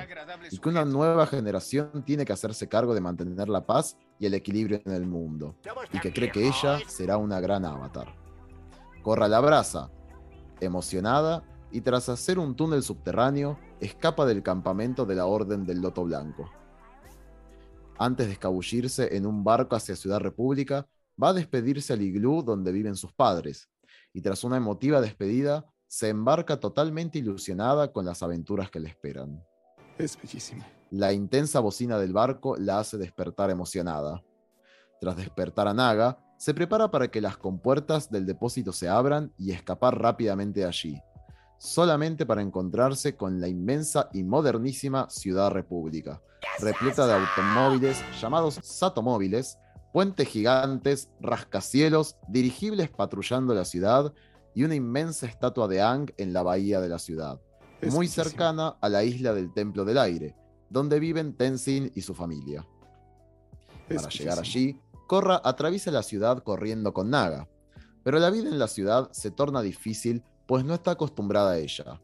y 0.51 0.59
que 0.59 0.69
una 0.69 0.85
nueva 0.85 1.25
generación 1.25 2.03
tiene 2.05 2.23
que 2.23 2.33
hacerse 2.33 2.69
cargo 2.69 2.93
de 2.93 3.01
mantener 3.01 3.49
la 3.49 3.65
paz 3.65 3.97
y 4.19 4.27
el 4.27 4.35
equilibrio 4.35 4.79
en 4.85 4.93
el 4.93 5.07
mundo, 5.07 5.57
y 5.91 5.99
que 5.99 6.13
cree 6.13 6.31
que 6.31 6.47
ella 6.47 6.79
será 6.87 7.17
una 7.17 7.39
gran 7.39 7.65
avatar. 7.65 8.13
Corra 9.01 9.27
la 9.27 9.37
abraza, 9.37 9.89
emocionada, 10.61 11.43
y 11.71 11.81
tras 11.81 12.09
hacer 12.09 12.37
un 12.37 12.55
túnel 12.55 12.83
subterráneo, 12.83 13.57
escapa 13.79 14.27
del 14.27 14.43
campamento 14.43 15.07
de 15.07 15.15
la 15.15 15.25
Orden 15.25 15.65
del 15.65 15.81
Loto 15.81 16.03
Blanco. 16.03 16.51
Antes 17.97 18.27
de 18.27 18.33
escabullirse 18.33 19.17
en 19.17 19.25
un 19.25 19.43
barco 19.43 19.75
hacia 19.75 19.95
Ciudad 19.95 20.19
República, 20.19 20.87
va 21.21 21.29
a 21.29 21.33
despedirse 21.33 21.93
al 21.93 22.03
iglú 22.03 22.43
donde 22.43 22.71
viven 22.71 22.95
sus 22.95 23.11
padres, 23.13 23.67
y 24.13 24.21
tras 24.21 24.43
una 24.43 24.57
emotiva 24.57 25.01
despedida, 25.01 25.65
se 25.93 26.09
embarca 26.09 26.59
totalmente 26.59 27.19
ilusionada 27.19 27.91
con 27.91 28.03
las 28.03 28.23
aventuras 28.23 28.71
que 28.71 28.79
le 28.79 28.89
esperan. 28.89 29.43
Es 29.99 30.19
bellísimo. 30.19 30.65
La 30.89 31.13
intensa 31.13 31.59
bocina 31.59 31.99
del 31.99 32.13
barco 32.13 32.57
la 32.57 32.79
hace 32.79 32.97
despertar 32.97 33.51
emocionada. 33.51 34.23
Tras 34.99 35.15
despertar 35.15 35.67
a 35.67 35.73
Naga, 35.75 36.17
se 36.39 36.55
prepara 36.55 36.89
para 36.89 37.09
que 37.09 37.21
las 37.21 37.37
compuertas 37.37 38.09
del 38.09 38.25
depósito 38.25 38.73
se 38.73 38.89
abran 38.89 39.31
y 39.37 39.51
escapar 39.51 40.01
rápidamente 40.01 40.61
de 40.61 40.65
allí, 40.65 40.99
solamente 41.59 42.25
para 42.25 42.41
encontrarse 42.41 43.15
con 43.15 43.39
la 43.39 43.47
inmensa 43.47 44.09
y 44.13 44.23
modernísima 44.23 45.07
Ciudad 45.11 45.51
República, 45.51 46.23
repleta 46.57 47.05
de 47.05 47.13
automóviles 47.13 48.03
llamados 48.19 48.59
Satomóviles, 48.63 49.59
puentes 49.93 50.27
gigantes, 50.27 51.11
rascacielos, 51.21 52.17
dirigibles 52.27 52.89
patrullando 52.89 53.53
la 53.53 53.63
ciudad 53.63 54.11
y 54.55 54.63
una 54.63 54.75
inmensa 54.75 55.25
estatua 55.25 55.67
de 55.67 55.81
Ang 55.81 56.11
en 56.17 56.33
la 56.33 56.43
bahía 56.43 56.79
de 56.79 56.89
la 56.89 56.99
ciudad, 56.99 57.39
Es 57.81 57.93
muy 57.93 58.07
cercana 58.07 58.77
a 58.79 58.87
la 58.87 59.03
isla 59.03 59.33
del 59.33 59.51
Templo 59.53 59.83
del 59.83 59.97
Aire, 59.97 60.35
donde 60.69 60.99
viven 60.99 61.35
Tenzin 61.35 61.91
y 61.95 62.01
su 62.01 62.13
familia. 62.13 62.65
Es 63.89 63.97
Para 63.97 64.09
llegar 64.09 64.39
allí, 64.39 64.79
Korra 65.07 65.41
atraviesa 65.43 65.91
la 65.91 66.03
ciudad 66.03 66.43
corriendo 66.43 66.93
con 66.93 67.09
Naga, 67.09 67.49
pero 68.03 68.19
la 68.19 68.29
vida 68.29 68.49
en 68.49 68.59
la 68.59 68.67
ciudad 68.67 69.11
se 69.11 69.31
torna 69.31 69.61
difícil 69.61 70.23
pues 70.45 70.65
no 70.65 70.73
está 70.73 70.91
acostumbrada 70.91 71.51
a 71.51 71.57
ella. 71.57 72.01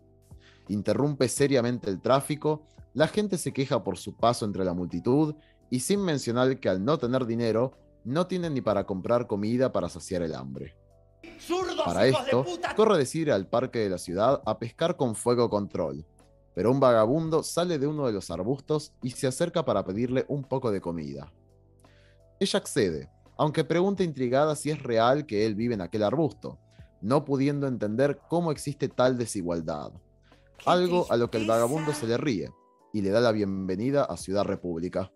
Interrumpe 0.68 1.28
seriamente 1.28 1.89
el 1.89 2.02
tráfico, 2.02 2.68
la 2.93 3.08
gente 3.08 3.38
se 3.38 3.54
queja 3.54 3.84
por 3.84 3.97
su 3.97 4.16
paso 4.16 4.45
entre 4.45 4.66
la 4.66 4.74
multitud 4.74 5.36
y 5.70 5.80
sin 5.80 6.02
mencionar 6.02 6.60
que 6.60 6.70
al 6.70 6.84
no 6.84 6.97
tener 6.97 7.26
dinero, 7.26 7.78
no 8.04 8.28
tienen 8.28 8.54
ni 8.54 8.62
para 8.62 8.86
comprar 8.86 9.28
comida 9.28 9.72
para 9.72 9.89
saciar 9.89 10.22
el 10.22 10.34
hambre. 10.34 10.76
¡Zurdos, 11.39 11.82
Para 11.86 12.07
esto, 12.07 12.24
de 12.43 12.43
puta! 12.43 12.76
Korra 12.76 12.97
decide 12.97 13.24
ir 13.24 13.32
al 13.32 13.47
parque 13.47 13.80
de 13.80 13.89
la 13.89 13.97
ciudad 13.97 14.41
a 14.45 14.59
pescar 14.59 14.95
con 14.95 15.15
fuego 15.15 15.49
control, 15.49 16.05
pero 16.53 16.72
un 16.72 16.80
vagabundo 16.80 17.43
sale 17.43 17.80
de 17.80 17.88
uno 17.88 18.05
de 18.07 18.13
los 18.13 18.30
arbustos 18.32 18.93
y 19.01 19.11
se 19.11 19.28
acerca 19.28 19.63
para 19.65 19.84
pedirle 19.86 20.26
un 20.28 20.43
poco 20.43 20.72
de 20.72 20.82
comida. 20.82 21.32
Ella 22.39 22.59
accede, 22.59 23.09
aunque 23.38 23.63
pregunta 23.63 24.03
intrigada 24.03 24.55
si 24.55 24.70
es 24.70 24.82
real 24.82 25.26
que 25.26 25.45
él 25.45 25.55
vive 25.55 25.74
en 25.74 25.82
aquel 25.82 26.03
arbusto, 26.03 26.59
no 27.01 27.26
pudiendo 27.26 27.67
entender 27.67 28.20
cómo 28.28 28.51
existe 28.51 28.89
tal 28.89 29.17
desigualdad. 29.17 29.91
¡Qué 30.57 30.70
Algo 30.70 31.05
a 31.09 31.17
lo 31.17 31.30
que 31.30 31.38
el 31.38 31.47
vagabundo 31.47 31.93
se 31.93 32.07
le 32.07 32.17
ríe 32.17 32.51
y 32.93 33.01
le 33.01 33.09
da 33.09 33.22
la 33.22 33.32
bienvenida 33.32 34.03
a 34.03 34.17
Ciudad 34.17 34.43
República. 34.43 35.11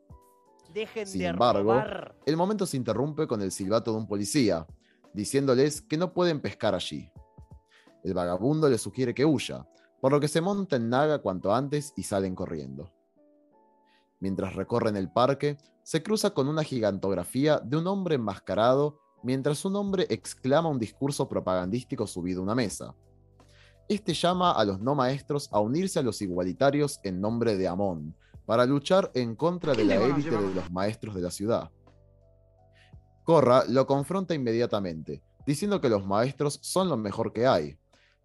Sin 1.05 1.21
embargo. 1.21 1.81
El 2.25 2.37
momento 2.37 2.65
se 2.65 2.77
interrumpe 2.77 3.27
con 3.27 3.41
el 3.41 3.51
silbato 3.51 3.91
de 3.91 3.97
un 3.97 4.07
policía, 4.07 4.65
diciéndoles 5.13 5.81
que 5.81 5.97
no 5.97 6.13
pueden 6.13 6.39
pescar 6.41 6.75
allí. 6.75 7.11
El 8.03 8.13
vagabundo 8.13 8.69
le 8.69 8.77
sugiere 8.77 9.13
que 9.13 9.25
huya, 9.25 9.67
por 10.01 10.11
lo 10.11 10.19
que 10.19 10.27
se 10.27 10.41
monta 10.41 10.75
en 10.75 10.89
Naga 10.89 11.19
cuanto 11.19 11.53
antes 11.53 11.93
y 11.95 12.03
salen 12.03 12.35
corriendo. 12.35 12.91
Mientras 14.19 14.55
recorren 14.55 14.95
el 14.97 15.11
parque, 15.11 15.57
se 15.83 16.01
cruza 16.01 16.31
con 16.31 16.47
una 16.47 16.63
gigantografía 16.63 17.59
de 17.59 17.77
un 17.77 17.87
hombre 17.87 18.15
enmascarado 18.15 18.99
mientras 19.23 19.63
un 19.65 19.75
hombre 19.75 20.05
exclama 20.09 20.69
un 20.69 20.79
discurso 20.79 21.27
propagandístico 21.27 22.07
subido 22.07 22.41
a 22.41 22.43
una 22.43 22.55
mesa. 22.55 22.95
Este 23.89 24.13
llama 24.13 24.51
a 24.51 24.63
los 24.65 24.79
no 24.79 24.95
maestros 24.95 25.49
a 25.51 25.59
unirse 25.59 25.99
a 25.99 26.03
los 26.03 26.21
igualitarios 26.21 26.99
en 27.03 27.19
nombre 27.19 27.57
de 27.57 27.67
Amon, 27.67 28.15
para 28.45 28.65
luchar 28.65 29.11
en 29.13 29.35
contra 29.35 29.73
de 29.73 29.85
la 29.85 29.95
élite 29.95 30.31
de 30.31 30.53
los 30.53 30.71
maestros 30.71 31.15
de 31.15 31.21
la 31.21 31.31
ciudad. 31.31 31.71
Korra 33.23 33.63
lo 33.67 33.87
confronta 33.87 34.33
inmediatamente, 34.33 35.21
diciendo 35.45 35.79
que 35.79 35.89
los 35.89 36.05
maestros 36.05 36.59
son 36.61 36.89
lo 36.89 36.97
mejor 36.97 37.31
que 37.33 37.47
hay, 37.47 37.77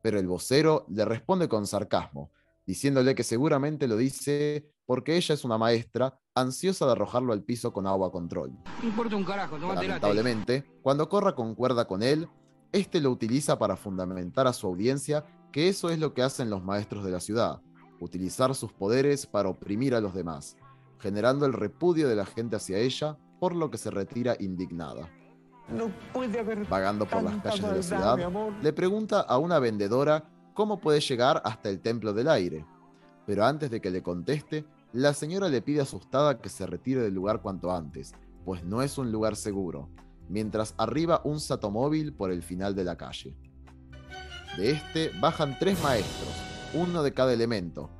pero 0.03 0.19
el 0.19 0.27
vocero 0.27 0.87
le 0.89 1.05
responde 1.05 1.49
con 1.49 1.67
sarcasmo, 1.67 2.31
diciéndole 2.67 3.15
que 3.15 3.23
seguramente 3.23 3.87
lo 3.87 3.97
dice 3.97 4.71
porque 4.87 5.17
ella 5.17 5.35
es 5.35 5.45
una 5.45 5.59
maestra 5.59 6.19
ansiosa 6.35 6.87
de 6.87 6.93
arrojarlo 6.93 7.33
al 7.33 7.43
piso 7.43 7.73
con 7.73 7.87
agua 7.87 8.11
control. 8.11 8.53
No 8.83 8.89
importa 8.89 9.17
un 9.17 9.25
carajo. 9.25 9.59
Lamentablemente, 9.59 10.65
cuando 10.83 11.09
Korra 11.09 11.35
concuerda 11.35 11.87
con 11.87 12.03
él, 12.03 12.29
este 12.73 13.01
lo 13.01 13.11
utiliza 13.11 13.59
para 13.59 13.77
fundamentar 13.77 14.47
a 14.47 14.53
su 14.53 14.67
audiencia 14.67 15.25
que 15.53 15.69
eso 15.69 15.91
es 15.91 15.99
lo 15.99 16.15
que 16.15 16.23
hacen 16.23 16.51
los 16.51 16.65
maestros 16.65 17.05
de 17.05 17.11
la 17.11 17.21
ciudad, 17.21 17.61
utilizar 18.01 18.55
sus 18.55 18.73
poderes 18.73 19.27
para 19.27 19.49
oprimir 19.49 19.95
a 19.95 20.01
los 20.01 20.15
demás, 20.15 20.57
generando 20.99 21.47
el 21.47 21.53
repudio 21.53 22.09
de 22.09 22.17
la 22.17 22.27
gente 22.27 22.57
hacia 22.57 22.79
ella, 22.79 23.19
por 23.39 23.55
lo 23.55 23.71
que 23.71 23.79
se 23.79 23.91
retira 23.91 24.37
indignada. 24.39 25.09
No 25.69 25.91
puede 26.13 26.41
haber 26.41 26.67
Vagando 26.67 27.07
por 27.07 27.23
las 27.23 27.43
calles 27.43 27.63
de 27.63 27.77
la 27.77 27.83
ciudad, 27.83 28.53
le 28.63 28.73
pregunta 28.73 29.21
a 29.21 29.39
una 29.39 29.59
vendedora 29.59 30.25
cómo 30.55 30.81
puede 30.81 31.01
llegar 31.01 31.43
hasta 31.45 31.69
el 31.69 31.81
Templo 31.81 32.13
del 32.13 32.29
Aire. 32.29 32.65
Pero 33.27 33.45
antes 33.45 33.71
de 33.71 33.81
que 33.81 33.91
le 33.91 34.03
conteste, 34.03 34.65
la 34.93 35.13
señora 35.13 35.49
le 35.49 35.61
pide 35.61 35.83
asustada 35.83 36.41
que 36.41 36.49
se 36.49 36.67
retire 36.67 37.03
del 37.03 37.15
lugar 37.15 37.43
cuanto 37.43 37.71
antes, 37.71 38.15
pues 38.45 38.65
no 38.65 38.81
es 38.81 38.97
un 38.97 39.13
lugar 39.13 39.37
seguro, 39.37 39.91
mientras 40.29 40.75
arriba 40.79 41.21
un 41.25 41.39
satomóvil 41.39 42.15
por 42.15 42.33
el 42.33 42.43
final 42.43 42.75
de 42.75 42.85
la 42.85 42.97
calle. 42.97 43.37
De 44.57 44.71
este 44.71 45.11
bajan 45.21 45.59
tres 45.59 45.81
maestros, 45.83 46.33
uno 46.73 47.03
de 47.03 47.13
cada 47.13 47.35
elemento, 47.35 47.91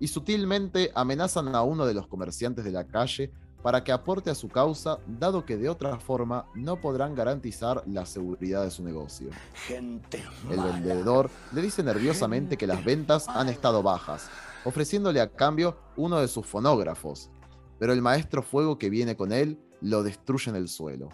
y 0.00 0.08
sutilmente 0.08 0.90
amenazan 0.94 1.54
a 1.54 1.62
uno 1.62 1.84
de 1.84 1.94
los 1.94 2.06
comerciantes 2.06 2.64
de 2.64 2.72
la 2.72 2.86
calle 2.86 3.32
para 3.62 3.82
que 3.82 3.92
aporte 3.92 4.30
a 4.30 4.34
su 4.34 4.48
causa, 4.48 4.98
dado 5.06 5.44
que 5.44 5.56
de 5.56 5.68
otra 5.68 5.98
forma 5.98 6.46
no 6.54 6.80
podrán 6.80 7.14
garantizar 7.14 7.82
la 7.86 8.06
seguridad 8.06 8.64
de 8.64 8.70
su 8.70 8.84
negocio. 8.84 9.30
Gente 9.66 10.24
El 10.50 10.60
vendedor 10.60 11.30
le 11.52 11.62
dice 11.62 11.82
nerviosamente 11.82 12.56
que 12.56 12.66
las 12.66 12.84
ventas 12.84 13.28
han 13.28 13.48
estado 13.48 13.82
bajas, 13.82 14.30
ofreciéndole 14.64 15.20
a 15.20 15.32
cambio 15.32 15.76
uno 15.96 16.20
de 16.20 16.28
sus 16.28 16.46
fonógrafos, 16.46 17.30
pero 17.78 17.92
el 17.92 18.02
maestro 18.02 18.42
fuego 18.42 18.78
que 18.78 18.90
viene 18.90 19.16
con 19.16 19.32
él 19.32 19.58
lo 19.80 20.02
destruye 20.02 20.50
en 20.50 20.56
el 20.56 20.68
suelo. 20.68 21.08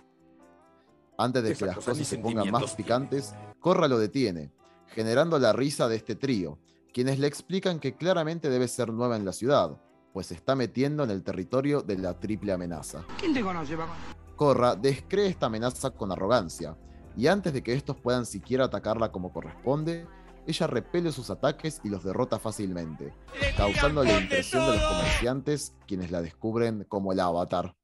Antes 1.17 1.45
de 1.45 1.55
que 1.55 1.67
las 1.67 1.77
cosas 1.77 2.07
se 2.07 2.19
pongan 2.19 2.51
más 2.51 2.75
picantes, 2.75 3.35
Corra 3.61 3.89
lo 3.89 3.99
detiene, 3.99 4.53
generando 4.89 5.39
la 5.39 5.53
risa 5.53 5.89
de 5.89 5.97
este 5.97 6.17
trío, 6.17 6.59
quienes 6.93 7.19
le 7.19 7.27
explican 7.27 7.81
que 7.81 7.97
claramente 7.97 8.51
debe 8.51 8.69
ser 8.69 8.93
nueva 8.93 9.17
en 9.17 9.25
la 9.25 9.33
ciudad, 9.33 9.81
pues 10.15 10.29
se 10.29 10.35
está 10.35 10.55
metiendo 10.55 11.03
en 11.03 11.11
el 11.11 11.25
territorio 11.25 11.83
de 11.83 11.99
la 11.99 12.21
triple 12.21 12.53
amenaza. 12.53 13.05
¿Quién 13.19 13.35
te 13.35 13.43
conoce, 13.43 13.77
papá? 13.77 13.97
Korra 14.37 14.77
descree 14.77 15.27
esta 15.27 15.47
amenaza 15.47 15.91
con 15.91 16.12
arrogancia, 16.12 16.79
y 17.17 17.27
antes 17.27 17.53
de 17.53 17.65
que 17.65 17.73
estos 17.73 17.97
puedan 17.97 18.25
siquiera 18.25 18.67
atacarla 18.67 19.11
como 19.11 19.33
corresponde, 19.33 20.07
ella 20.47 20.69
repele 20.69 21.11
sus 21.11 21.31
ataques 21.31 21.81
y 21.83 21.89
los 21.89 22.05
derrota 22.05 22.39
fácilmente, 22.39 23.12
causando 23.57 24.05
la 24.05 24.21
impresión 24.21 24.65
de 24.65 24.77
los 24.77 24.85
comerciantes, 24.85 25.75
quienes 25.85 26.12
la 26.12 26.23
descubren 26.23 26.85
como 26.85 27.12
el 27.12 27.19
avatar. 27.19 27.75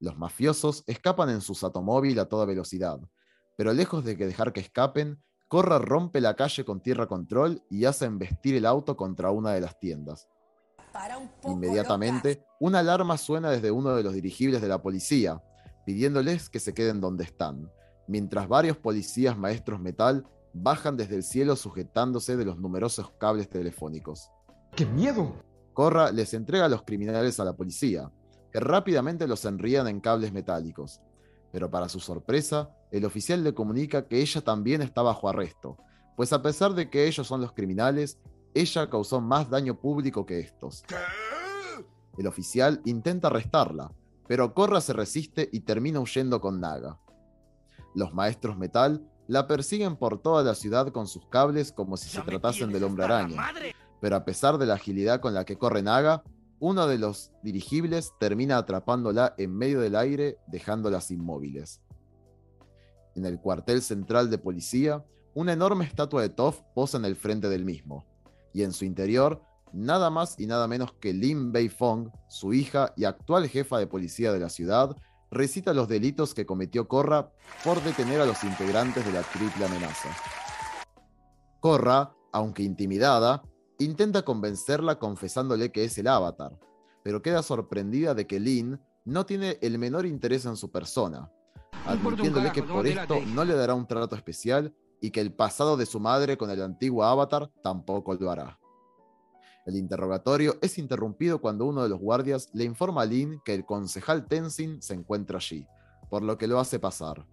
Los 0.00 0.18
mafiosos 0.18 0.82
escapan 0.88 1.30
en 1.30 1.40
su 1.40 1.56
automóvil 1.64 2.18
a 2.18 2.28
toda 2.28 2.46
velocidad, 2.46 2.98
pero 3.56 3.72
lejos 3.72 4.04
de 4.04 4.16
que 4.16 4.26
dejar 4.26 4.52
que 4.52 4.60
escapen, 4.60 5.22
Korra 5.46 5.78
rompe 5.78 6.20
la 6.20 6.34
calle 6.34 6.64
con 6.64 6.82
tierra 6.82 7.06
control 7.06 7.62
y 7.70 7.84
hace 7.84 8.06
embestir 8.06 8.56
el 8.56 8.66
auto 8.66 8.96
contra 8.96 9.30
una 9.30 9.52
de 9.52 9.60
las 9.60 9.78
tiendas. 9.78 10.26
Para 10.92 11.18
un 11.18 11.28
poco 11.28 11.54
Inmediatamente, 11.54 12.44
una 12.60 12.80
alarma 12.80 13.16
suena 13.16 13.50
desde 13.50 13.70
uno 13.70 13.94
de 13.94 14.02
los 14.02 14.14
dirigibles 14.14 14.60
de 14.60 14.68
la 14.68 14.82
policía, 14.82 15.42
pidiéndoles 15.86 16.50
que 16.50 16.60
se 16.60 16.74
queden 16.74 17.00
donde 17.00 17.24
están, 17.24 17.70
mientras 18.06 18.48
varios 18.48 18.76
policías 18.76 19.36
maestros 19.36 19.80
metal 19.80 20.26
bajan 20.52 20.96
desde 20.96 21.16
el 21.16 21.22
cielo 21.22 21.56
sujetándose 21.56 22.36
de 22.36 22.44
los 22.44 22.58
numerosos 22.58 23.10
cables 23.18 23.48
telefónicos. 23.48 24.30
¡Qué 24.76 24.84
miedo! 24.84 25.34
Corra 25.72 26.12
les 26.12 26.34
entrega 26.34 26.66
a 26.66 26.68
los 26.68 26.82
criminales 26.82 27.40
a 27.40 27.44
la 27.44 27.56
policía, 27.56 28.10
que 28.52 28.60
rápidamente 28.60 29.26
los 29.26 29.44
enrían 29.44 29.88
en 29.88 30.00
cables 30.00 30.32
metálicos. 30.32 31.00
Pero 31.50 31.70
para 31.70 31.88
su 31.88 32.00
sorpresa, 32.00 32.70
el 32.90 33.04
oficial 33.04 33.42
le 33.42 33.54
comunica 33.54 34.06
que 34.06 34.20
ella 34.20 34.42
también 34.42 34.82
está 34.82 35.02
bajo 35.02 35.28
arresto, 35.28 35.78
pues 36.16 36.32
a 36.32 36.42
pesar 36.42 36.74
de 36.74 36.90
que 36.90 37.06
ellos 37.06 37.26
son 37.26 37.40
los 37.40 37.52
criminales, 37.52 38.18
ella 38.54 38.88
causó 38.90 39.20
más 39.20 39.48
daño 39.48 39.78
público 39.78 40.26
que 40.26 40.40
estos. 40.40 40.84
El 42.18 42.26
oficial 42.26 42.80
intenta 42.84 43.28
arrestarla, 43.28 43.92
pero 44.28 44.54
Korra 44.54 44.80
se 44.80 44.92
resiste 44.92 45.48
y 45.52 45.60
termina 45.60 46.00
huyendo 46.00 46.40
con 46.40 46.60
Naga. 46.60 46.98
Los 47.94 48.14
maestros 48.14 48.56
metal 48.56 49.08
la 49.28 49.46
persiguen 49.46 49.96
por 49.96 50.20
toda 50.20 50.42
la 50.42 50.54
ciudad 50.54 50.88
con 50.88 51.06
sus 51.06 51.26
cables 51.26 51.72
como 51.72 51.96
si 51.96 52.08
se 52.08 52.20
tratasen 52.22 52.72
del 52.72 52.84
hombre 52.84 53.04
araña. 53.04 53.42
Pero 54.00 54.16
a 54.16 54.24
pesar 54.24 54.58
de 54.58 54.66
la 54.66 54.74
agilidad 54.74 55.20
con 55.20 55.32
la 55.32 55.44
que 55.44 55.56
corre 55.56 55.82
Naga, 55.82 56.22
uno 56.58 56.86
de 56.86 56.98
los 56.98 57.32
dirigibles 57.42 58.12
termina 58.20 58.56
atrapándola 58.56 59.34
en 59.38 59.56
medio 59.56 59.80
del 59.80 59.96
aire, 59.96 60.38
dejándolas 60.46 61.10
inmóviles. 61.10 61.80
En 63.14 63.26
el 63.26 63.40
cuartel 63.40 63.82
central 63.82 64.30
de 64.30 64.38
policía, 64.38 65.04
una 65.34 65.52
enorme 65.52 65.84
estatua 65.84 66.22
de 66.22 66.28
Toph 66.28 66.60
posa 66.74 66.98
en 66.98 67.04
el 67.04 67.16
frente 67.16 67.48
del 67.48 67.64
mismo, 67.64 68.06
y 68.52 68.62
en 68.62 68.72
su 68.72 68.84
interior, 68.84 69.42
nada 69.72 70.10
más 70.10 70.38
y 70.38 70.46
nada 70.46 70.68
menos 70.68 70.92
que 70.94 71.12
Lin 71.12 71.52
Bei 71.52 71.68
Fong, 71.68 72.08
su 72.28 72.52
hija 72.52 72.92
y 72.96 73.04
actual 73.04 73.48
jefa 73.48 73.78
de 73.78 73.86
policía 73.86 74.32
de 74.32 74.40
la 74.40 74.48
ciudad, 74.48 74.96
recita 75.30 75.72
los 75.72 75.88
delitos 75.88 76.34
que 76.34 76.46
cometió 76.46 76.86
Korra 76.88 77.30
por 77.64 77.82
detener 77.82 78.20
a 78.20 78.26
los 78.26 78.44
integrantes 78.44 79.04
de 79.04 79.12
la 79.12 79.22
triple 79.22 79.64
amenaza. 79.64 80.10
Korra, 81.60 82.14
aunque 82.32 82.62
intimidada, 82.62 83.42
intenta 83.78 84.22
convencerla 84.22 84.98
confesándole 84.98 85.72
que 85.72 85.84
es 85.84 85.96
el 85.98 86.08
avatar, 86.08 86.58
pero 87.02 87.22
queda 87.22 87.42
sorprendida 87.42 88.14
de 88.14 88.26
que 88.26 88.40
Lin 88.40 88.78
no 89.04 89.26
tiene 89.26 89.58
el 89.62 89.78
menor 89.78 90.06
interés 90.06 90.44
en 90.44 90.56
su 90.56 90.70
persona, 90.70 91.30
admitiéndole 91.86 92.52
que 92.52 92.62
por 92.62 92.86
esto 92.86 93.20
no 93.34 93.44
le 93.44 93.54
dará 93.54 93.74
un 93.74 93.86
trato 93.86 94.14
especial 94.14 94.74
y 95.02 95.10
que 95.10 95.20
el 95.20 95.34
pasado 95.34 95.76
de 95.76 95.84
su 95.84 96.00
madre 96.00 96.38
con 96.38 96.48
el 96.50 96.62
antiguo 96.62 97.04
avatar 97.04 97.50
tampoco 97.62 98.14
lo 98.14 98.30
hará. 98.30 98.58
El 99.66 99.76
interrogatorio 99.76 100.56
es 100.62 100.78
interrumpido 100.78 101.40
cuando 101.40 101.66
uno 101.66 101.82
de 101.82 101.88
los 101.88 101.98
guardias 101.98 102.48
le 102.54 102.64
informa 102.64 103.02
a 103.02 103.04
Lin 103.04 103.40
que 103.44 103.52
el 103.54 103.66
concejal 103.66 104.26
Tenzin 104.26 104.80
se 104.80 104.94
encuentra 104.94 105.36
allí, 105.38 105.66
por 106.08 106.22
lo 106.22 106.38
que 106.38 106.46
lo 106.46 106.58
hace 106.58 106.78
pasar. 106.78 107.26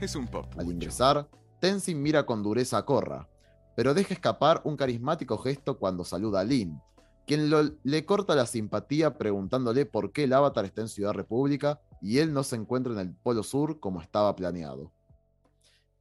Es 0.00 0.14
un 0.16 0.28
Al 0.58 0.70
ingresar, 0.70 1.28
Tenzin 1.60 2.02
mira 2.02 2.26
con 2.26 2.42
dureza 2.42 2.78
a 2.78 2.84
Korra, 2.84 3.28
pero 3.76 3.94
deja 3.94 4.12
escapar 4.14 4.60
un 4.64 4.76
carismático 4.76 5.38
gesto 5.38 5.78
cuando 5.78 6.04
saluda 6.04 6.40
a 6.40 6.44
Lin, 6.44 6.80
quien 7.26 7.48
lo- 7.48 7.70
le 7.84 8.04
corta 8.04 8.34
la 8.34 8.46
simpatía 8.46 9.16
preguntándole 9.18 9.86
por 9.86 10.12
qué 10.12 10.24
el 10.24 10.32
avatar 10.32 10.64
está 10.64 10.82
en 10.82 10.88
Ciudad 10.88 11.12
República 11.12 11.80
y 12.02 12.18
él 12.18 12.32
no 12.32 12.42
se 12.42 12.56
encuentra 12.56 12.92
en 12.92 12.98
el 12.98 13.14
Polo 13.14 13.42
Sur 13.42 13.80
como 13.80 14.00
estaba 14.02 14.34
planeado. 14.36 14.92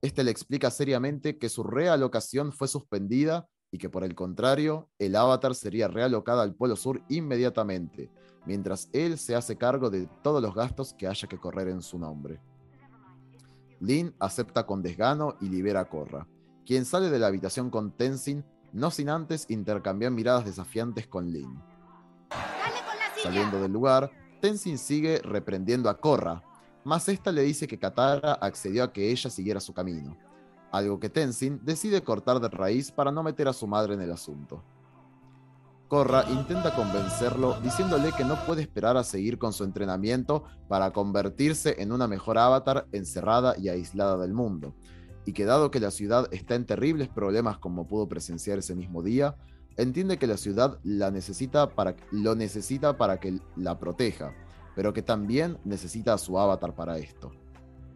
Este 0.03 0.25
le 0.25 0.31
explica 0.31 0.69
seriamente 0.69 1.37
que 1.37 1.47
su 1.47 1.63
realocación 1.63 2.51
fue 2.51 2.67
suspendida 2.67 3.47
y 3.71 3.77
que 3.77 3.89
por 3.89 4.03
el 4.03 4.15
contrario, 4.15 4.89
el 4.99 5.15
avatar 5.15 5.55
sería 5.55 5.87
realocado 5.87 6.41
al 6.41 6.55
Polo 6.55 6.75
Sur 6.75 7.01
inmediatamente, 7.07 8.11
mientras 8.45 8.89
él 8.91 9.17
se 9.17 9.33
hace 9.33 9.57
cargo 9.57 9.89
de 9.89 10.09
todos 10.21 10.41
los 10.41 10.53
gastos 10.53 10.93
que 10.93 11.07
haya 11.07 11.29
que 11.29 11.37
correr 11.37 11.69
en 11.69 11.81
su 11.81 11.97
nombre. 11.97 12.41
Lin 13.79 14.13
acepta 14.19 14.65
con 14.65 14.81
desgano 14.81 15.37
y 15.39 15.47
libera 15.47 15.79
a 15.79 15.89
Korra, 15.89 16.27
quien 16.65 16.83
sale 16.83 17.09
de 17.09 17.19
la 17.19 17.27
habitación 17.27 17.69
con 17.69 17.95
Tenzin, 17.95 18.43
no 18.73 18.91
sin 18.91 19.07
antes 19.07 19.45
intercambiar 19.47 20.11
miradas 20.11 20.43
desafiantes 20.43 21.07
con 21.07 21.31
Lin. 21.31 21.57
Saliendo 23.23 23.61
del 23.61 23.71
lugar, 23.71 24.11
Tenzin 24.41 24.77
sigue 24.77 25.21
reprendiendo 25.23 25.89
a 25.89 26.01
Korra, 26.01 26.43
mas 26.83 27.07
esta 27.09 27.31
le 27.31 27.41
dice 27.43 27.67
que 27.67 27.79
Katara 27.79 28.33
accedió 28.33 28.83
a 28.83 28.91
que 28.91 29.11
ella 29.11 29.29
siguiera 29.29 29.59
su 29.59 29.73
camino, 29.73 30.17
algo 30.71 30.99
que 30.99 31.09
Tenzin 31.09 31.59
decide 31.63 32.03
cortar 32.03 32.39
de 32.39 32.49
raíz 32.49 32.91
para 32.91 33.11
no 33.11 33.23
meter 33.23 33.47
a 33.47 33.53
su 33.53 33.67
madre 33.67 33.93
en 33.93 34.01
el 34.01 34.11
asunto. 34.11 34.63
Korra 35.87 36.25
intenta 36.31 36.73
convencerlo 36.73 37.59
diciéndole 37.61 38.11
que 38.13 38.23
no 38.23 38.35
puede 38.45 38.63
esperar 38.63 38.97
a 38.97 39.03
seguir 39.03 39.37
con 39.37 39.53
su 39.53 39.63
entrenamiento 39.63 40.43
para 40.67 40.91
convertirse 40.91 41.75
en 41.77 41.91
una 41.91 42.07
mejor 42.07 42.39
avatar 42.39 42.87
encerrada 42.91 43.55
y 43.59 43.69
aislada 43.69 44.17
del 44.17 44.33
mundo, 44.33 44.73
y 45.25 45.33
que 45.33 45.45
dado 45.45 45.69
que 45.69 45.79
la 45.79 45.91
ciudad 45.91 46.27
está 46.31 46.55
en 46.55 46.65
terribles 46.65 47.09
problemas 47.09 47.59
como 47.59 47.87
pudo 47.87 48.07
presenciar 48.09 48.57
ese 48.57 48.75
mismo 48.75 49.03
día, 49.03 49.35
entiende 49.77 50.17
que 50.17 50.27
la 50.27 50.37
ciudad 50.37 50.79
la 50.83 51.11
necesita 51.11 51.69
para, 51.69 51.95
lo 52.11 52.35
necesita 52.35 52.97
para 52.97 53.19
que 53.19 53.39
la 53.55 53.79
proteja, 53.79 54.33
pero 54.75 54.93
que 54.93 55.01
también 55.01 55.57
necesita 55.63 56.13
a 56.13 56.17
su 56.17 56.37
avatar 56.37 56.75
para 56.75 56.97
esto. 56.97 57.31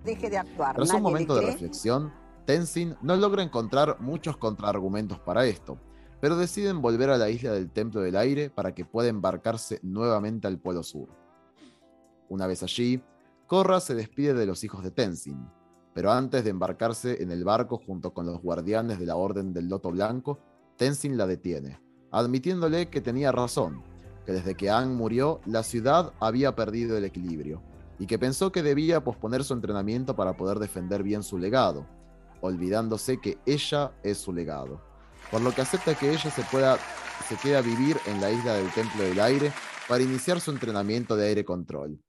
Deje 0.04 0.30
de 0.30 0.38
actuar. 0.38 0.76
Tras 0.76 0.94
un 0.94 1.02
momento 1.02 1.36
de 1.36 1.46
reflexión, 1.48 2.14
Tenzin 2.46 2.96
no 3.02 3.16
logra 3.16 3.44
encontrar 3.44 4.00
muchos 4.00 4.38
contraargumentos 4.38 5.20
para 5.20 5.46
esto, 5.46 5.78
pero 6.22 6.38
deciden 6.38 6.82
volver 6.82 7.10
a 7.10 7.18
la 7.18 7.30
isla 7.30 7.52
del 7.52 7.70
Templo 7.70 8.02
del 8.02 8.16
Aire 8.16 8.50
para 8.50 8.74
que 8.74 8.86
pueda 8.86 9.10
embarcarse 9.10 9.80
nuevamente 9.84 10.48
al 10.48 10.60
Polo 10.60 10.84
Sur. 10.84 11.10
Una 12.30 12.48
vez 12.48 12.64
allí, 12.64 13.02
Korra 13.48 13.80
se 13.80 13.96
despide 13.96 14.34
de 14.34 14.46
los 14.46 14.64
hijos 14.64 14.84
de 14.84 14.92
Tenzin, 14.92 15.50
pero 15.94 16.12
antes 16.12 16.44
de 16.44 16.50
embarcarse 16.50 17.22
en 17.22 17.32
el 17.32 17.44
barco 17.44 17.82
junto 17.86 18.14
con 18.14 18.26
los 18.26 18.42
guardianes 18.42 19.00
de 19.00 19.06
la 19.06 19.16
Orden 19.16 19.54
del 19.54 19.68
Loto 19.68 19.92
Blanco, 19.92 20.40
Tenzin 20.76 21.18
la 21.18 21.28
detiene, 21.28 21.80
admitiéndole 22.12 22.90
que 22.90 23.02
tenía 23.02 23.32
razón, 23.32 23.84
que 24.28 24.34
desde 24.34 24.56
que 24.56 24.70
Aang 24.70 24.94
murió, 24.94 25.40
la 25.46 25.64
ciudad 25.64 26.12
había 26.20 26.54
perdido 26.54 26.98
el 26.98 27.06
equilibrio, 27.06 27.64
y 27.98 28.08
que 28.08 28.20
pensó 28.20 28.52
que 28.52 28.62
debía 28.62 29.02
posponer 29.02 29.46
su 29.46 29.54
entrenamiento 29.54 30.18
para 30.18 30.36
poder 30.36 30.60
defender 30.60 31.02
bien 31.02 31.24
su 31.24 31.38
legado, 31.38 31.88
olvidándose 32.42 33.22
que 33.22 33.38
ella 33.46 33.94
es 34.04 34.18
su 34.18 34.34
legado. 34.34 34.82
Por 35.32 35.40
lo 35.40 35.54
que 35.54 35.62
acepta 35.62 35.96
que 35.96 36.12
ella 36.12 36.30
se 36.30 36.44
pueda 36.44 36.78
se 37.30 37.38
quede 37.38 37.56
a 37.56 37.62
vivir 37.62 37.98
en 38.06 38.20
la 38.20 38.30
isla 38.30 38.56
del 38.56 38.70
Templo 38.74 39.02
del 39.02 39.20
Aire 39.22 39.54
para 39.88 40.04
iniciar 40.04 40.42
su 40.42 40.52
entrenamiento 40.52 41.16
de 41.16 41.28
aire 41.28 41.46
control, 41.46 42.04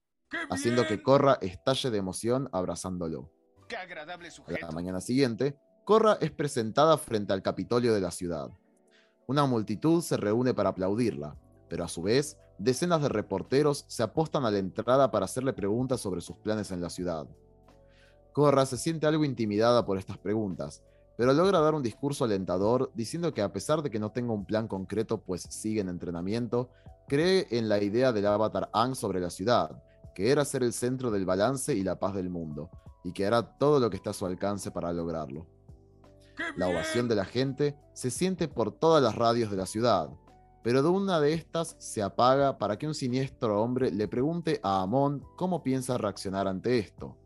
haciendo 0.49 0.85
que 0.85 1.01
Korra 1.01 1.37
estalle 1.39 1.89
de 1.89 1.99
emoción 1.99 2.49
abrazándolo. 2.51 3.31
Qué 3.69 3.77
agradable 3.77 4.27
A 4.27 4.65
la 4.65 4.71
mañana 4.71 4.99
siguiente, 4.99 5.57
Korra 5.85 6.17
es 6.19 6.31
presentada 6.31 6.97
frente 6.97 7.31
al 7.31 7.41
Capitolio 7.41 7.93
de 7.93 8.01
la 8.01 8.11
ciudad. 8.11 8.49
Una 9.25 9.45
multitud 9.45 10.01
se 10.01 10.17
reúne 10.17 10.53
para 10.53 10.69
aplaudirla, 10.69 11.37
pero 11.69 11.83
a 11.83 11.87
su 11.87 12.01
vez, 12.01 12.37
decenas 12.57 13.01
de 13.01 13.09
reporteros 13.09 13.85
se 13.87 14.03
apostan 14.03 14.45
a 14.45 14.51
la 14.51 14.57
entrada 14.57 15.11
para 15.11 15.25
hacerle 15.25 15.53
preguntas 15.53 16.01
sobre 16.01 16.21
sus 16.21 16.37
planes 16.37 16.71
en 16.71 16.81
la 16.81 16.89
ciudad. 16.89 17.27
Korra 18.33 18.65
se 18.65 18.77
siente 18.77 19.07
algo 19.07 19.25
intimidada 19.25 19.85
por 19.85 19.97
estas 19.97 20.17
preguntas, 20.17 20.83
pero 21.17 21.33
logra 21.33 21.59
dar 21.59 21.75
un 21.75 21.83
discurso 21.83 22.23
alentador 22.23 22.91
diciendo 22.95 23.33
que 23.33 23.41
a 23.41 23.51
pesar 23.51 23.81
de 23.81 23.89
que 23.89 23.99
no 23.99 24.11
tenga 24.11 24.33
un 24.33 24.45
plan 24.45 24.67
concreto 24.67 25.19
pues 25.19 25.41
sigue 25.43 25.81
en 25.81 25.89
entrenamiento, 25.89 26.69
cree 27.07 27.47
en 27.51 27.67
la 27.67 27.81
idea 27.81 28.11
del 28.13 28.27
avatar 28.27 28.69
Aang 28.73 28.95
sobre 28.95 29.19
la 29.19 29.29
ciudad, 29.29 29.83
que 30.15 30.31
era 30.31 30.45
ser 30.45 30.63
el 30.63 30.73
centro 30.73 31.11
del 31.11 31.25
balance 31.25 31.75
y 31.75 31.83
la 31.83 31.99
paz 31.99 32.13
del 32.13 32.29
mundo, 32.29 32.69
y 33.03 33.11
que 33.11 33.25
hará 33.25 33.57
todo 33.57 33.79
lo 33.79 33.89
que 33.89 33.97
está 33.97 34.11
a 34.11 34.13
su 34.13 34.25
alcance 34.25 34.71
para 34.71 34.93
lograrlo. 34.93 35.45
La 36.55 36.69
ovación 36.69 37.09
de 37.09 37.15
la 37.15 37.25
gente 37.25 37.75
se 37.93 38.11
siente 38.11 38.47
por 38.47 38.71
todas 38.71 39.03
las 39.03 39.15
radios 39.15 39.51
de 39.51 39.57
la 39.57 39.65
ciudad, 39.65 40.09
pero 40.69 40.83
de 40.83 40.89
una 40.89 41.19
de 41.19 41.33
estas 41.33 41.75
se 41.79 42.03
apaga 42.03 42.59
para 42.59 42.77
que 42.77 42.85
un 42.85 42.93
siniestro 42.93 43.59
hombre 43.59 43.89
le 43.89 44.07
pregunte 44.07 44.59
a 44.61 44.83
Amon 44.83 45.25
cómo 45.35 45.63
piensa 45.63 45.97
reaccionar 45.97 46.47
ante 46.47 46.77
esto. 46.77 47.17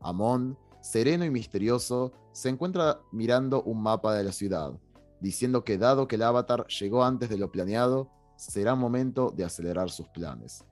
Amon, 0.00 0.58
sereno 0.80 1.24
y 1.24 1.30
misterioso, 1.30 2.10
se 2.32 2.48
encuentra 2.48 2.98
mirando 3.12 3.62
un 3.62 3.80
mapa 3.80 4.14
de 4.14 4.24
la 4.24 4.32
ciudad, 4.32 4.72
diciendo 5.20 5.62
que 5.62 5.78
dado 5.78 6.08
que 6.08 6.16
el 6.16 6.22
avatar 6.22 6.66
llegó 6.66 7.04
antes 7.04 7.28
de 7.28 7.38
lo 7.38 7.52
planeado, 7.52 8.10
será 8.34 8.74
momento 8.74 9.30
de 9.30 9.44
acelerar 9.44 9.88
sus 9.88 10.08
planes. 10.08 10.64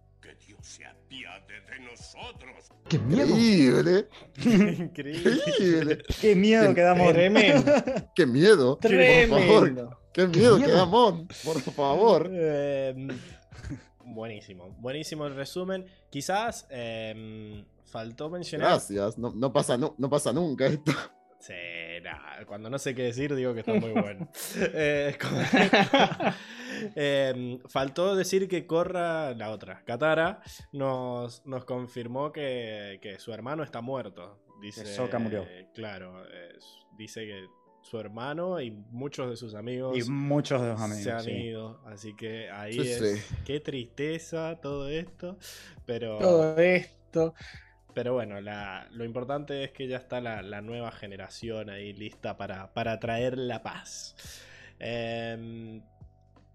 Se 0.65 0.83
apiade 0.87 1.61
de 1.61 1.79
nosotros. 1.81 2.71
¡Qué 2.89 2.99
miedo! 2.99 3.37
Increíble, 3.37 4.09
Increíble. 4.39 5.99
Qué 6.23 6.35
miedo 6.35 6.75
que 6.75 6.81
da 6.81 6.93
Amon. 6.93 7.13
Tremendo. 7.13 7.73
Qué 8.15 8.27
miedo. 8.27 8.79
Por 8.81 8.91
favor, 8.91 9.63
Tremendo. 9.65 9.99
qué 10.15 10.27
miedo 10.27 10.57
que 10.57 10.65
miedo. 10.65 10.77
da 10.77 10.83
Amon. 10.85 11.29
Por 11.45 11.61
favor. 11.61 12.31
Eh, 12.33 13.09
buenísimo, 14.07 14.71
buenísimo 14.79 15.27
el 15.27 15.35
resumen. 15.35 15.85
Quizás 16.11 16.67
eh, 16.71 17.63
faltó 17.85 18.31
mencionar. 18.31 18.71
Gracias. 18.71 19.19
No, 19.19 19.33
no 19.35 19.53
pasa, 19.53 19.77
no 19.77 20.09
pasa 20.09 20.33
nunca 20.33 20.67
esto. 20.67 20.93
Sí, 21.47 21.53
nah, 22.03 22.45
cuando 22.47 22.71
no 22.71 22.79
sé 22.79 22.95
qué 22.95 23.03
decir 23.03 23.35
digo 23.35 23.53
que 23.53 23.61
está 23.61 23.75
muy 23.75 23.91
bueno. 23.91 24.29
Eh, 24.75 25.17
Eh, 26.97 27.59
faltó 27.69 28.17
decir 28.17 28.49
que 28.49 28.67
Corra, 28.67 29.33
la 29.35 29.51
otra, 29.51 29.85
Katara, 29.85 30.41
nos, 30.73 31.45
nos 31.47 31.65
confirmó 31.65 32.33
que, 32.33 32.99
que 33.01 33.19
su 33.19 33.33
hermano 33.33 33.63
está 33.63 33.81
muerto. 33.81 34.41
Dice, 34.61 34.83
Que 34.83 34.89
Sokka 34.89 35.19
murió. 35.19 35.47
Claro, 35.73 36.25
eh, 36.27 36.59
dice 36.99 37.27
que 37.27 37.47
su 37.83 37.99
hermano 38.01 38.61
y 38.61 38.71
muchos 38.71 39.29
de 39.29 39.37
sus 39.37 39.55
amigos 39.55 39.97
Y 39.97 40.11
muchos 40.11 40.61
de 40.63 40.69
los 40.69 40.79
se 40.79 40.85
amigos. 40.85 41.07
han 41.13 41.23
sí. 41.25 41.31
ido. 41.31 41.81
Así 41.87 42.17
que 42.17 42.51
ahí 42.51 42.73
Sí, 42.73 42.81
es. 42.91 43.19
sí. 43.21 43.35
Qué 43.45 43.61
tristeza 43.61 44.59
todo 44.61 44.89
esto. 44.89 45.37
Pero. 45.87 46.19
Todo 46.19 46.57
esto. 46.59 47.35
Pero 47.95 48.15
bueno, 48.15 48.41
lo 48.41 49.05
importante 49.05 49.65
es 49.65 49.71
que 49.73 49.87
ya 49.87 49.97
está 49.99 50.21
la, 50.21 50.61
nueva 50.63 50.91
generación 50.91 51.71
ahí 51.71 51.93
lista 51.93 52.37
para, 52.37 52.73
para 52.75 52.99
traer 52.99 53.39
la 53.39 53.63
paz. 53.63 54.17
Em, 54.81 55.81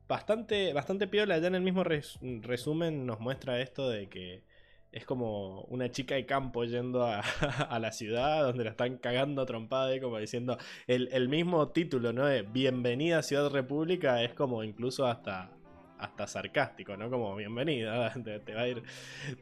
bastante, 0.07 0.73
bastante 0.73 1.07
piola, 1.07 1.37
ya 1.39 1.47
en 1.47 1.55
el 1.55 1.61
mismo 1.61 1.83
res- 1.83 2.19
resumen 2.41 3.05
nos 3.05 3.19
muestra 3.21 3.61
esto 3.61 3.89
de 3.89 4.09
que 4.09 4.43
es 4.91 5.05
como 5.05 5.61
una 5.63 5.91
chica 5.91 6.15
de 6.15 6.25
campo 6.25 6.63
yendo 6.65 7.03
a, 7.05 7.19
a 7.69 7.79
la 7.79 7.91
ciudad 7.91 8.43
donde 8.43 8.63
la 8.65 8.71
están 8.71 8.97
cagando 8.97 9.45
trompada 9.45 9.95
y 9.95 10.01
como 10.01 10.17
diciendo 10.17 10.57
el, 10.87 11.09
el 11.13 11.29
mismo 11.29 11.69
título, 11.69 12.11
¿no? 12.13 12.25
De 12.25 12.41
Bienvenida 12.41 13.19
a 13.19 13.23
Ciudad 13.23 13.49
República 13.49 14.23
es 14.23 14.33
como 14.33 14.63
incluso 14.63 15.05
hasta 15.07 15.51
hasta 15.99 16.27
sarcástico, 16.27 16.97
¿no? 16.97 17.09
Como 17.09 17.35
bienvenida, 17.35 18.13
te, 18.23 18.39
te 18.39 18.53
va 18.53 18.61
a 18.61 18.67
ir, 18.67 18.83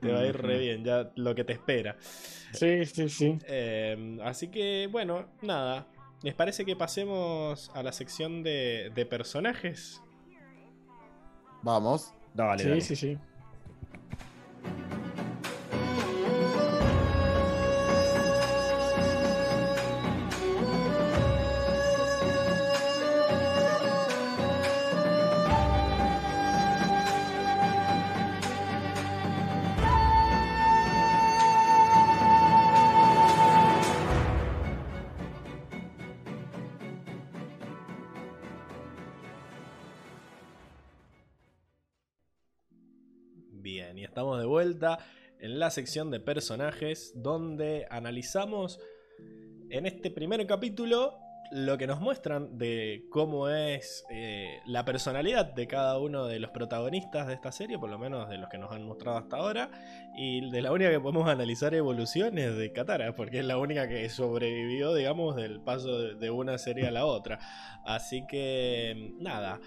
te 0.01 0.12
va 0.12 0.20
a 0.20 0.26
ir 0.26 0.36
re 0.36 0.58
bien, 0.60 0.84
ya 0.84 1.12
lo 1.16 1.34
que 1.36 1.43
te 1.43 1.53
espera. 1.53 1.95
Sí, 2.51 2.86
sí, 2.86 3.10
sí. 3.10 3.38
Eh, 3.47 4.18
así 4.24 4.49
que, 4.49 4.89
bueno, 4.91 5.28
nada. 5.41 5.88
¿Les 6.24 6.34
parece 6.34 6.66
que 6.66 6.76
pasemos 6.76 7.70
a 7.76 7.84
la 7.84 7.91
sección 7.91 8.41
de, 8.41 8.91
de 8.95 9.05
personajes? 9.05 10.01
Vamos. 11.62 12.12
Dale, 12.34 12.64
sí, 12.64 12.70
dale. 12.70 12.82
sí, 12.82 12.95
sí. 12.95 13.18
En 45.39 45.59
la 45.59 45.69
sección 45.69 46.11
de 46.11 46.19
personajes 46.19 47.13
donde 47.15 47.86
analizamos 47.89 48.80
en 49.69 49.86
este 49.86 50.11
primer 50.11 50.45
capítulo 50.47 51.17
lo 51.51 51.78
que 51.78 51.88
nos 51.88 52.01
muestran 52.01 52.57
de 52.57 53.05
cómo 53.09 53.47
es 53.49 54.05
eh, 54.09 54.59
la 54.65 54.84
personalidad 54.84 55.45
de 55.53 55.65
cada 55.65 55.97
uno 55.97 56.25
de 56.25 56.39
los 56.39 56.51
protagonistas 56.51 57.28
de 57.28 57.36
esta 57.36 57.53
serie, 57.53 57.80
por 57.80 57.89
lo 57.89 57.97
menos 57.97 58.30
de 58.30 58.38
los 58.38 58.49
que 58.49 58.57
nos 58.57 58.71
han 58.73 58.84
mostrado 58.84 59.17
hasta 59.17 59.38
ahora, 59.38 59.69
y 60.17 60.49
de 60.49 60.61
la 60.61 60.73
única 60.73 60.91
que 60.91 60.99
podemos 60.99 61.30
analizar 61.30 61.73
evoluciones 61.73 62.57
de 62.57 62.73
Katara, 62.73 63.15
porque 63.15 63.39
es 63.39 63.45
la 63.45 63.57
única 63.57 63.88
que 63.88 64.09
sobrevivió, 64.09 64.93
digamos, 64.93 65.38
del 65.38 65.61
paso 65.61 65.97
de, 65.97 66.15
de 66.15 66.30
una 66.30 66.57
serie 66.57 66.88
a 66.88 66.91
la 66.91 67.05
otra. 67.05 67.39
Así 67.86 68.28
que, 68.28 69.13
nada, 69.19 69.61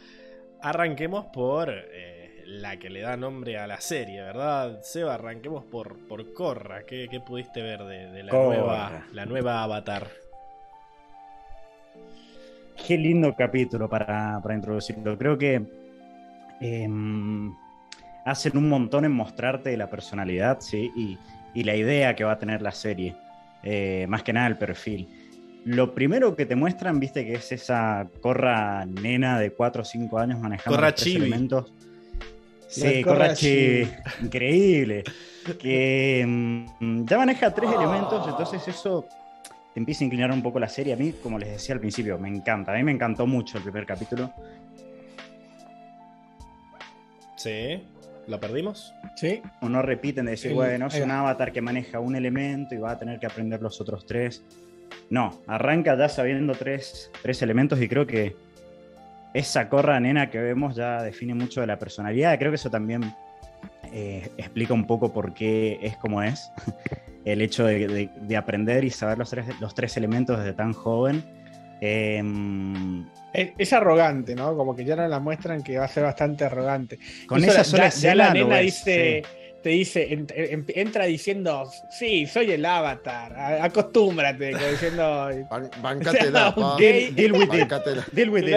arranquemos 0.61 1.26
por... 1.32 1.70
eh, 1.70 2.20
la 2.51 2.76
que 2.78 2.90
le 2.90 3.01
da 3.01 3.16
nombre 3.16 3.59
a 3.59 3.66
la 3.66 3.80
serie, 3.80 4.20
¿verdad? 4.22 4.80
Seba, 4.82 5.14
arranquemos 5.14 5.64
por, 5.64 5.96
por 6.09 6.32
Korra. 6.32 6.84
¿Qué, 6.84 7.07
qué 7.09 7.20
pudiste 7.20 7.62
ver 7.62 7.84
de, 7.84 8.11
de 8.11 8.22
la, 8.24 8.32
nueva, 8.32 9.05
la 9.12 9.26
nueva 9.26 9.62
avatar? 9.62 10.09
Qué 12.86 12.98
lindo 12.98 13.34
capítulo 13.36 13.88
para, 13.88 14.40
para 14.42 14.55
introducirlo. 14.55 15.16
Creo 15.16 15.38
que 15.38 15.62
em, 16.61 17.55
hacen 18.24 18.57
un 18.57 18.68
montón 18.68 19.05
en 19.05 19.12
mostrarte 19.12 19.76
la 19.76 19.88
personalidad, 19.88 20.61
¿sí? 20.61 20.90
Y, 20.96 21.18
y 21.55 21.64
la 21.64 21.76
idea 21.76 22.16
que 22.16 22.24
va 22.24 22.32
a 22.32 22.38
tener 22.38 22.62
la 22.62 22.72
serie. 22.72 23.14
Eh, 23.62 24.07
más 24.09 24.22
que 24.24 24.32
nada 24.32 24.48
el 24.48 24.57
perfil. 24.57 25.09
Lo 25.66 25.94
primero 25.94 26.34
que 26.34 26.46
te 26.46 26.57
muestran, 26.57 26.98
viste, 26.98 27.24
que 27.24 27.34
es 27.34 27.53
esa 27.53 28.09
corra 28.22 28.86
nena 28.86 29.38
de 29.38 29.53
4 29.53 29.82
o 29.82 29.84
5 29.84 30.18
años 30.18 30.40
manejando 30.40 30.74
Corra 30.76 30.88
los 30.88 30.94
tres 30.96 31.12
chibi. 31.12 31.26
elementos. 31.26 31.70
Sí, 32.71 33.03
corra 33.03 33.18
corra 33.18 33.35
chibi. 33.35 33.89
Increíble. 34.23 35.05
Que 35.59 36.25
mm, 36.27 37.05
ya 37.05 37.18
maneja 37.18 37.53
tres 37.53 37.71
elementos, 37.73 38.29
entonces 38.29 38.66
eso 38.68 39.07
te 39.75 39.81
empieza 39.81 40.05
a 40.05 40.07
inclinar 40.07 40.31
un 40.31 40.43
poco 40.43 40.61
la 40.61 40.68
serie. 40.68 40.93
A 40.93 40.97
mí, 40.97 41.12
como 41.23 41.39
les 41.39 41.51
decía 41.51 41.75
al 41.75 41.81
principio, 41.81 42.18
me 42.18 42.29
encanta. 42.29 42.73
A 42.73 42.77
mí 42.77 42.85
me 42.85 42.93
encantó 42.93 43.27
mucho 43.27 43.59
el 43.59 43.64
primer 43.64 43.87
capítulo. 43.87 44.33
Sí, 47.37 47.83
¿la 48.27 48.39
perdimos? 48.39 48.95
Sí. 49.16 49.43
O 49.62 49.68
no 49.68 49.83
repiten 49.83 50.27
de 50.27 50.33
decir, 50.33 50.53
bueno, 50.53 50.87
es 50.87 51.01
un 51.01 51.11
va. 51.11 51.21
avatar 51.21 51.53
que 51.53 51.61
maneja 51.61 51.99
un 51.99 52.14
elemento 52.14 52.75
y 52.75 52.79
va 52.79 52.93
a 52.93 52.99
tener 52.99 53.18
que 53.18 53.27
aprender 53.27 53.62
los 53.62 53.81
otros 53.81 54.07
tres. 54.07 54.45
No, 55.09 55.41
arranca 55.47 55.97
ya 55.97 56.09
sabiendo 56.09 56.55
tres, 56.55 57.11
tres 57.23 57.43
elementos 57.43 57.81
y 57.81 57.89
creo 57.89 58.07
que 58.07 58.37
esa 59.35 59.68
corra 59.68 59.99
nena 60.01 60.31
que 60.31 60.39
vemos 60.39 60.74
ya 60.76 61.03
define 61.03 61.35
mucho 61.35 61.61
de 61.61 61.66
la 61.66 61.78
personalidad. 61.78 62.39
Creo 62.39 62.51
que 62.51 62.57
eso 62.57 62.70
también 62.70 63.14
eh, 63.93 64.31
explica 64.37 64.74
un 64.74 64.87
poco 64.87 65.12
por 65.12 65.33
qué 65.35 65.78
es 65.83 65.97
como 65.97 66.22
es. 66.22 66.51
El 67.24 67.43
hecho 67.43 67.66
de, 67.66 67.87
de- 67.87 68.11
de 68.20 68.37
aprender 68.37 68.83
y 68.85 68.91
saber 68.91 69.18
los 69.18 69.28
tres, 69.31 69.47
los 69.61 69.74
tres 69.74 69.97
elementos 69.97 70.39
desde 70.39 70.55
tan 70.55 70.72
joven. 70.72 71.22
Em, 71.83 73.07
Es, 73.33 73.53
es 73.59 73.72
arrogante, 73.72 74.35
¿no? 74.35 74.57
Como 74.57 74.74
que 74.74 74.85
ya 74.85 74.97
no 74.97 75.07
la 75.07 75.20
muestran 75.20 75.62
que 75.62 75.78
va 75.78 75.85
a 75.85 75.89
ser 75.89 76.03
bastante 76.05 76.45
arrogante. 76.45 76.99
con 77.26 77.39
Incluso 77.39 77.61
esa 77.61 77.76
la- 77.76 77.91
sola 77.91 78.09
ya, 78.09 78.14
la 78.14 78.33
nena 78.35 78.59
dice, 78.59 79.22
sí. 79.24 79.28
Te 79.62 79.68
dice, 79.70 80.08
ent- 80.11 80.32
entra 80.74 81.04
diciendo, 81.04 81.70
sí, 81.90 82.26
soy 82.26 82.50
el 82.52 82.64
avatar, 82.64 83.34
acostúmbrate, 83.62 84.52
como 84.52 84.66
diciendo, 84.66 85.28
Ban- 85.50 85.70
Bancátela, 85.82 86.54
pa. 86.54 86.76
Deal- 86.76 87.14
deal 87.14 87.32
with 87.32 87.52
it. 87.52 87.72
Deal 88.12 88.30
with 88.30 88.44
it. 88.48 88.56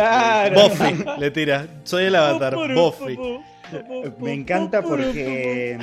Buffy, 0.53 1.19
le 1.19 1.31
tira. 1.31 1.67
Soy 1.83 2.05
el 2.05 2.15
avatar, 2.15 2.55
Buffy. 2.73 3.17
Me 4.19 4.33
encanta 4.33 4.81
porque 4.81 5.77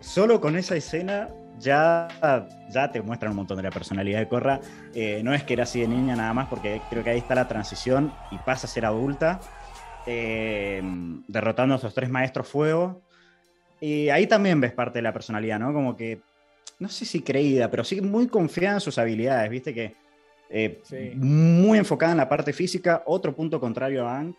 solo 0.00 0.40
con 0.40 0.56
esa 0.56 0.76
escena 0.76 1.28
ya, 1.58 2.08
ya 2.70 2.90
te 2.92 3.00
muestran 3.02 3.30
un 3.30 3.36
montón 3.36 3.56
de 3.56 3.62
la 3.62 3.70
personalidad 3.70 4.18
de 4.18 4.28
Corra. 4.28 4.60
Eh, 4.94 5.22
no 5.24 5.32
es 5.32 5.42
que 5.44 5.54
era 5.54 5.62
así 5.62 5.80
de 5.80 5.88
niña 5.88 6.14
nada 6.16 6.34
más, 6.34 6.48
porque 6.48 6.80
creo 6.90 7.02
que 7.04 7.10
ahí 7.10 7.18
está 7.18 7.34
la 7.34 7.48
transición 7.48 8.12
y 8.30 8.38
pasa 8.38 8.66
a 8.66 8.70
ser 8.70 8.84
adulta, 8.84 9.40
eh, 10.06 10.82
derrotando 11.28 11.74
a 11.74 11.78
esos 11.78 11.94
tres 11.94 12.10
maestros 12.10 12.48
fuego. 12.48 13.02
Y 13.82 14.08
ahí 14.10 14.26
también 14.28 14.60
ves 14.60 14.72
parte 14.72 15.00
de 15.00 15.02
la 15.02 15.12
personalidad, 15.12 15.58
¿no? 15.58 15.72
Como 15.72 15.96
que, 15.96 16.20
no 16.78 16.88
sé 16.88 17.04
si 17.04 17.20
creída, 17.20 17.68
pero 17.68 17.82
sí 17.82 18.00
muy 18.00 18.28
confiada 18.28 18.76
en 18.76 18.80
sus 18.80 18.96
habilidades, 18.96 19.50
¿viste? 19.50 19.74
Que 19.74 19.94
eh, 20.54 20.80
Sí. 20.84 21.12
muy 21.16 21.78
enfocada 21.78 22.12
en 22.12 22.18
la 22.18 22.28
parte 22.28 22.52
física, 22.52 23.02
otro 23.06 23.34
punto 23.34 23.58
contrario 23.58 24.06
a 24.06 24.18
Ang. 24.18 24.34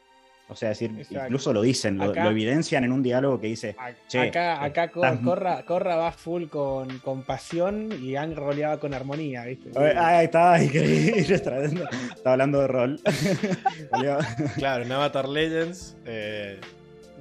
O 0.50 0.56
sea, 0.56 0.70
decir, 0.70 0.91
Exacto. 0.98 1.26
incluso 1.26 1.52
lo 1.54 1.62
dicen, 1.62 1.98
lo, 1.98 2.04
Acá- 2.12 2.26
lo 2.26 2.30
evidencian 2.32 2.84
en 2.84 2.91
un 2.91 3.02
diálogo 3.02 3.39
que 3.41 3.48
dice, 3.48 3.76
Che, 4.08 4.20
acá, 4.30 4.56
eh, 4.56 4.68
acá 4.68 4.84
estás- 4.86 5.20
Corra, 5.22 5.66
Corra 5.66 5.96
va 5.96 6.12
full 6.12 6.46
con, 6.50 7.00
con 7.00 7.24
pasión 7.24 7.89
y 8.02 8.16
Han 8.16 8.36
roleaba 8.36 8.78
con 8.80 8.94
armonía, 8.94 9.46
¿viste? 9.46 9.72
"Ay, 9.76 9.94
ahí 9.98 10.26
está, 10.26 10.62
increíble, 10.64 11.20
está 11.34 11.64
está 11.66 12.32
hablando 12.34 12.62
de 12.62 12.68
rol. 12.68 13.02
Claro, 14.58 14.84
en 14.84 14.91
Avatar 14.91 15.28
Legends. 15.28 15.98
eh, 16.06 16.60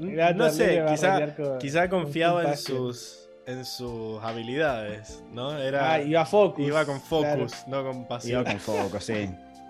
Era 0.01 0.33
no 0.33 0.49
sé, 0.51 0.83
quizá, 0.89 1.35
con- 1.35 1.59
quizá 1.59 1.89
confiaba 1.89 2.45
en 2.51 2.57
sus, 2.57 3.29
en 3.47 3.65
sus 3.65 4.23
habilidades, 4.23 5.23
¿no? 5.33 5.57
Era, 5.59 5.93
Ah, 5.95 6.01
iba 6.01 6.25
focus. 6.25 6.67
iba 6.67 6.85
con 6.85 7.01
claro. 7.01 7.47
focus, 7.49 7.67
no 7.69 7.85
con 7.85 7.97
Iba 7.97 8.09
pasión. 8.09 8.45
con 8.45 8.59
foco, 8.59 9.01
sí. 9.01 9.29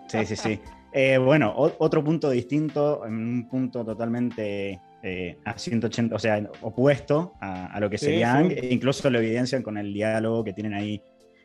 Sí, 0.09 0.27
sí, 0.27 0.37
sí. 0.37 0.61
Eh, 0.93 1.17
bueno, 1.19 1.53
o- 1.57 1.73
otro 1.79 2.05
punto 2.05 2.31
distinto, 2.31 3.07
en 3.07 3.15
un 3.15 3.49
punto 3.49 3.85
totalmente 3.85 4.79
eh, 5.03 5.37
a 5.45 5.59
180, 5.59 6.15
o 6.15 6.19
sea, 6.19 6.41
opuesto 6.61 7.33
a, 7.41 7.67
a 7.75 7.81
lo 7.81 7.91
que 7.91 7.99
Sí, 7.99 8.07
sería 8.07 8.33
sí. 8.33 8.39
Ang, 8.39 8.53
e 8.53 8.69
incluso 8.73 9.11
lo 9.11 9.19
evidencian 9.19 9.63
con 9.63 9.77
el 9.79 9.93
diálogo 9.93 10.45
que 10.45 10.53
tienen 10.53 10.75
ahí 10.75 11.03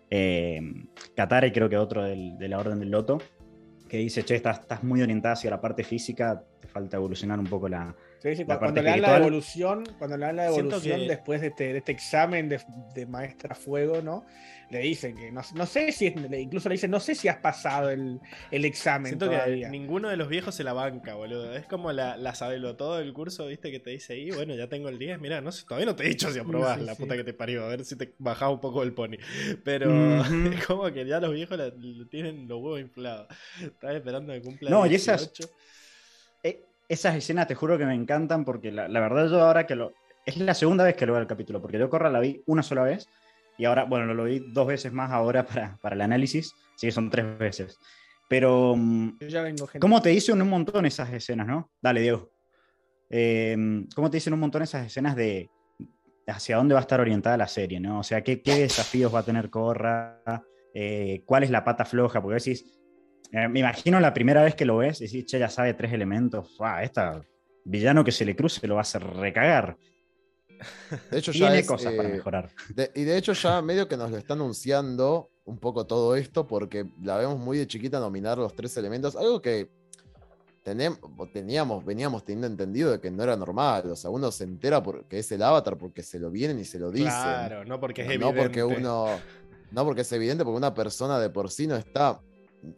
eh, 0.10 0.60
Katara 1.16 1.48
y 1.48 1.52
creo 1.52 1.68
que 1.70 1.78
otro 1.78 2.04
del- 2.04 2.38
de 2.38 2.48
la 2.50 2.60
Orden 2.60 2.80
del 2.80 2.92
Loto, 2.92 3.18
que 3.90 3.98
dice, 3.98 4.24
che, 4.24 4.36
estás, 4.36 4.60
estás 4.60 4.84
muy 4.84 5.02
orientada 5.02 5.34
hacia 5.34 5.50
la 5.50 5.60
parte 5.62 5.84
física, 5.84 6.44
te 6.60 6.68
falta 6.68 6.98
evolucionar 6.98 7.40
un 7.40 7.48
poco 7.48 7.68
la... 7.70 7.96
Sí, 8.36 8.44
sí, 8.44 8.46
la 8.48 8.56
cu- 8.56 8.60
cuando 8.66 8.82
le 8.82 8.90
dan 8.90 9.02
la 9.02 9.08
espiritual. 9.08 9.22
evolución, 9.22 9.84
cuando 9.98 10.18
le 10.18 10.26
dan 10.26 10.36
la 10.36 10.44
Siento 10.52 10.60
evolución 10.76 11.00
que- 11.02 11.08
después 11.08 11.42
de 11.42 11.48
este, 11.48 11.74
de 11.74 11.78
este 11.80 11.92
examen 11.92 12.50
de, 12.50 12.62
de 12.94 13.06
maestra 13.06 13.56
fuego, 13.56 14.02
¿no? 14.02 14.26
Le 14.70 14.80
dicen 14.80 15.16
que 15.16 15.32
no, 15.32 15.40
no 15.56 15.66
sé 15.66 15.94
si 15.94 16.08
incluso 16.08 16.68
le 16.68 16.74
dicen, 16.74 16.92
no 16.92 17.00
sé 17.00 17.16
si 17.16 17.30
has 17.30 17.38
pasado 17.38 17.90
el, 17.90 18.20
el 18.52 18.66
examen 18.66 19.12
Siento 19.14 19.30
que 19.30 19.36
todavía. 19.38 19.70
ninguno 19.70 20.10
de 20.10 20.18
los 20.18 20.28
viejos 20.28 20.56
se 20.56 20.66
la 20.66 20.74
banca, 20.74 21.14
boludo. 21.16 21.56
Es 21.56 21.66
como 21.68 21.94
la, 21.94 22.18
la 22.18 22.36
sabelo 22.36 22.76
todo 22.76 22.98
del 22.98 23.14
curso, 23.14 23.48
viste, 23.48 23.72
que 23.72 23.80
te 23.80 23.92
dice 23.92 24.12
ahí, 24.14 24.30
bueno, 24.32 24.56
ya 24.56 24.68
tengo 24.68 24.90
el 24.90 25.00
10, 25.00 25.22
mira, 25.22 25.40
no 25.40 25.54
sé, 25.54 25.64
todavía 25.66 25.86
no 25.86 25.96
te 25.96 26.04
he 26.04 26.10
dicho 26.10 26.30
si 26.32 26.40
aprobás 26.40 26.80
Sí, 26.80 26.86
la 26.86 26.96
sí. 26.96 27.02
puta 27.02 27.16
que 27.16 27.24
te 27.24 27.34
parió, 27.34 27.64
a 27.64 27.70
ver 27.70 27.86
si 27.86 27.96
te 27.96 28.14
bajás 28.18 28.50
un 28.50 28.60
poco 28.60 28.84
el 28.84 28.94
pony. 28.94 29.16
Pero 29.64 29.90
es 30.54 30.66
como 30.66 30.92
que 30.92 31.06
ya 31.06 31.22
los 31.22 31.32
viejos 31.32 31.58
la- 31.58 31.72
tienen 32.12 32.50
los 32.50 32.58
huevos 32.62 32.82
inflados. 32.82 33.28
Estás 33.64 33.96
esperando 33.96 34.34
que 34.34 34.42
cumpla 34.42 34.70
No, 34.70 34.86
y 34.86 34.96
esas- 34.96 35.32
18. 35.34 35.50
Esas 36.90 37.16
escenas 37.16 37.48
te 37.48 37.56
juro 37.56 37.78
que 37.78 37.86
me 37.86 37.94
encantan 37.94 38.46
porque 38.46 38.72
la, 38.72 38.88
la 38.88 39.00
verdad 39.00 39.30
yo 39.30 39.42
ahora 39.42 39.66
que 39.66 39.76
lo... 39.76 39.94
Es 40.26 40.38
la 40.38 40.54
segunda 40.54 40.84
vez 40.84 40.96
que 40.96 41.06
lo 41.06 41.14
veo 41.14 41.22
el 41.22 41.28
capítulo, 41.28 41.62
porque 41.62 41.80
yo 41.80 41.90
Corra 41.90 42.10
la 42.10 42.20
vi 42.20 42.44
una 42.48 42.64
sola 42.64 42.84
vez 42.84 43.08
y 43.58 43.66
ahora, 43.66 43.86
bueno, 43.86 44.14
lo 44.14 44.26
vi 44.26 44.40
dos 44.40 44.68
veces 44.68 44.94
más 44.94 45.12
ahora 45.12 45.46
para, 45.46 45.78
para 45.82 45.96
el 45.96 46.02
análisis, 46.02 46.54
así 46.76 46.88
que 46.88 46.92
son 46.92 47.10
tres 47.10 47.38
veces. 47.38 47.80
Pero, 48.30 48.76
mm, 48.76 49.20
Yo 49.20 49.28
ya 49.28 49.42
vengo 49.42 49.68
gente. 49.68 49.80
¿cómo 49.80 50.02
te 50.02 50.10
dicen 50.10 50.42
un 50.42 50.50
montón 50.50 50.86
esas 50.86 51.12
escenas, 51.14 51.48
no? 51.48 51.72
Dale, 51.82 52.02
Diego. 52.02 52.30
Eh, 53.10 53.86
¿Cómo 53.96 54.10
te 54.10 54.18
dicen 54.18 54.34
un 54.34 54.40
montón 54.40 54.62
esas 54.62 54.86
escenas 54.86 55.16
de 55.16 55.50
hacia 56.28 56.58
dónde 56.58 56.74
va 56.74 56.82
a 56.82 56.82
estar 56.82 57.00
orientada 57.00 57.38
la 57.38 57.48
serie, 57.48 57.80
no? 57.80 58.00
O 58.00 58.04
sea, 58.04 58.22
¿qué, 58.22 58.42
qué 58.42 58.56
desafíos 58.56 59.14
va 59.14 59.20
a 59.20 59.24
tener 59.24 59.50
Corra? 59.50 60.22
Eh, 60.74 61.24
¿Cuál 61.26 61.44
es 61.44 61.50
la 61.50 61.64
pata 61.64 61.86
floja? 61.86 62.22
Porque 62.22 62.36
decís, 62.36 62.77
eh, 63.32 63.48
me 63.48 63.60
imagino 63.60 64.00
la 64.00 64.14
primera 64.14 64.42
vez 64.44 64.56
que 64.56 64.66
lo 64.66 64.78
ves, 64.78 65.00
decís, 65.00 65.26
che, 65.26 65.40
ya 65.40 65.50
sabe 65.50 65.74
tres 65.74 65.94
elementos. 65.94 66.56
¡Fua! 66.56 66.84
esta 66.84 67.22
villano 67.66 68.04
que 68.04 68.12
se 68.12 68.24
le 68.26 68.36
cruce 68.36 68.66
lo 68.68 68.76
va 68.76 68.82
a 68.82 68.84
hacer 68.84 69.04
recagar. 69.04 69.78
De 71.12 71.20
hecho, 71.20 71.32
ya 71.32 71.48
Tiene 71.48 71.60
es, 71.60 71.68
cosas 71.68 71.94
para 71.94 72.10
eh, 72.10 72.14
mejorar. 72.14 72.50
de- 72.74 72.92
y 72.96 73.04
de 73.04 73.18
hecho, 73.18 73.34
ya 73.34 73.62
medio 73.62 73.88
que 73.88 73.96
nos 73.98 74.10
lo 74.10 74.18
está 74.18 74.34
anunciando 74.34 75.30
un 75.46 75.60
poco 75.60 75.86
todo 75.86 76.16
esto, 76.16 76.48
porque 76.48 76.86
la 77.04 77.18
vemos 77.18 77.38
muy 77.40 77.58
de 77.58 77.68
chiquita 77.68 78.00
nominar 78.00 78.38
los 78.38 78.56
tres 78.56 78.76
elementos. 78.78 79.16
Algo 79.16 79.42
que 79.42 79.70
teníamos, 81.32 81.86
veníamos 81.86 82.26
teniendo 82.26 82.48
entendido 82.48 82.92
de 82.92 83.00
que 83.00 83.12
no 83.12 83.24
era 83.24 83.36
normal. 83.38 83.90
O 83.92 83.96
sea, 83.96 84.10
uno 84.10 84.32
se 84.32 84.44
entera 84.44 84.82
porque 84.84 85.20
es 85.20 85.32
el 85.32 85.42
avatar, 85.44 85.78
porque 85.78 86.04
se 86.04 86.20
lo 86.20 86.30
vienen 86.32 86.60
y 86.60 86.66
se 86.66 86.80
lo 86.80 86.92
dicen. 86.92 87.10
Claro, 87.12 87.64
no 87.66 87.80
porque 87.80 88.02
es 88.02 88.08
no 88.08 88.14
evidente. 88.14 88.42
porque 88.42 88.64
uno. 88.64 89.08
No 89.72 89.84
porque 89.86 90.02
es 90.02 90.12
evidente, 90.14 90.44
porque 90.46 90.58
una 90.58 90.74
persona 90.74 91.20
de 91.20 91.30
por 91.30 91.52
sí 91.52 91.68
no 91.68 91.76
está. 91.76 92.20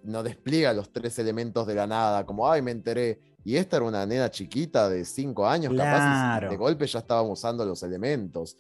No 0.04 0.24
despliega 0.24 0.74
los 0.74 0.92
tres 0.92 1.18
elementos 1.20 1.66
de 1.66 1.76
la 1.76 1.88
nada, 1.88 2.26
como, 2.26 2.50
ay, 2.52 2.62
me 2.62 2.72
enteré. 2.72 3.20
Y 3.44 3.56
esta 3.56 3.78
era 3.78 3.86
una 3.86 4.06
nena 4.06 4.30
chiquita 4.30 4.90
de 4.90 5.06
cinco 5.06 5.48
años, 5.48 5.74
capaz, 5.74 6.00
y 6.48 6.50
de 6.50 6.58
golpe 6.58 6.86
ya 6.86 7.00
estábamos 7.00 7.40
usando 7.40 7.66
los 7.66 7.82
elementos. 7.84 8.58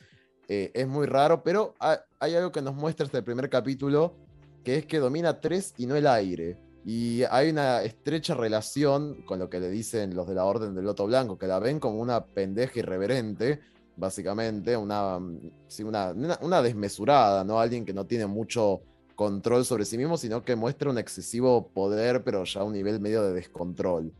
Eh, 0.47 0.71
es 0.73 0.87
muy 0.87 1.05
raro, 1.05 1.43
pero 1.43 1.75
ha- 1.79 1.99
hay 2.19 2.35
algo 2.35 2.51
que 2.51 2.61
nos 2.61 2.73
muestra 2.73 3.05
este 3.05 3.21
primer 3.21 3.49
capítulo, 3.49 4.15
que 4.63 4.77
es 4.77 4.85
que 4.85 4.99
domina 4.99 5.39
tres 5.39 5.73
y 5.77 5.85
no 5.85 5.95
el 5.95 6.07
aire. 6.07 6.57
Y 6.85 7.23
hay 7.29 7.49
una 7.49 7.83
estrecha 7.83 8.33
relación 8.33 9.21
con 9.23 9.37
lo 9.37 9.49
que 9.49 9.59
le 9.59 9.69
dicen 9.69 10.15
los 10.15 10.27
de 10.27 10.33
la 10.35 10.45
Orden 10.45 10.73
del 10.73 10.85
Loto 10.85 11.05
Blanco, 11.05 11.37
que 11.37 11.45
la 11.45 11.59
ven 11.59 11.79
como 11.79 11.99
una 11.99 12.25
pendeja 12.25 12.79
irreverente, 12.79 13.59
básicamente, 13.97 14.75
una, 14.77 15.19
sí, 15.67 15.83
una, 15.83 16.11
una- 16.11 16.39
una 16.41 16.61
desmesurada, 16.61 17.43
¿no? 17.43 17.59
Alguien 17.59 17.85
que 17.85 17.93
no 17.93 18.05
tiene 18.05 18.25
mucho 18.25 18.81
control 19.19 19.65
sobre 19.65 19.83
sí 19.83 19.97
mismo, 19.97 20.15
sino 20.15 20.45
que 20.45 20.55
muestra 20.55 20.89
un 20.89 20.97
excesivo 20.97 21.67
poder, 21.73 22.23
pero 22.23 22.45
ya 22.45 22.61
a 22.61 22.63
un 22.63 22.71
nivel 22.71 23.01
medio 23.01 23.21
de 23.21 23.33
descontrol. 23.33 24.13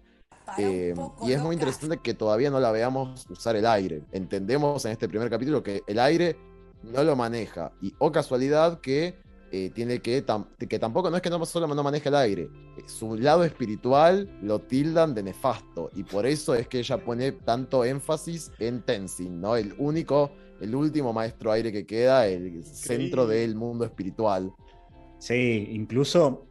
Eh, 0.57 0.93
y 1.26 1.31
es 1.31 1.41
muy 1.41 1.53
interesante 1.55 1.99
que 2.03 2.13
todavía 2.13 2.49
no 2.49 2.59
la 2.59 2.69
veamos 2.73 3.26
usar 3.30 3.55
el 3.55 3.65
aire. 3.65 4.03
Entendemos 4.11 4.84
en 4.84 4.91
este 4.91 5.07
primer 5.07 5.30
capítulo 5.30 5.63
que 5.63 5.84
el 5.88 5.99
aire 5.99 6.35
no 6.84 7.01
lo 7.01 7.15
maneja. 7.15 7.71
Y 7.81 7.93
o 7.97 8.11
casualidad 8.11 8.81
que 8.81 9.15
eh, 9.53 9.71
tiene 9.73 9.99
que, 9.99 10.26
tam- 10.26 10.47
que 10.57 10.80
tampoco 10.80 11.09
no 11.09 11.15
es 11.15 11.21
que 11.21 11.30
no 11.30 11.45
solo 11.45 11.65
no 11.65 11.81
maneja 11.81 12.09
el 12.09 12.15
aire, 12.15 12.49
eh, 12.77 12.84
su 12.85 13.15
lado 13.15 13.45
espiritual 13.45 14.30
lo 14.41 14.59
tildan 14.59 15.15
de 15.15 15.23
nefasto. 15.23 15.91
Y 15.95 16.03
por 16.03 16.26
eso 16.26 16.55
es 16.55 16.67
que 16.67 16.80
ella 16.80 16.97
pone 16.97 17.31
tanto 17.31 17.85
énfasis 17.85 18.51
en 18.59 18.81
Tenzin, 18.81 19.39
¿no? 19.39 19.55
El 19.55 19.73
único, 19.77 20.31
el 20.59 20.76
último 20.76 21.13
maestro 21.13 21.53
aire 21.53 21.71
que 21.71 21.85
queda, 21.85 22.27
el 22.27 22.65
centro 22.65 23.26
del 23.26 23.55
mundo 23.55 23.85
espiritual. 23.85 24.51
Sí, 25.20 25.70
incluso 25.72 26.48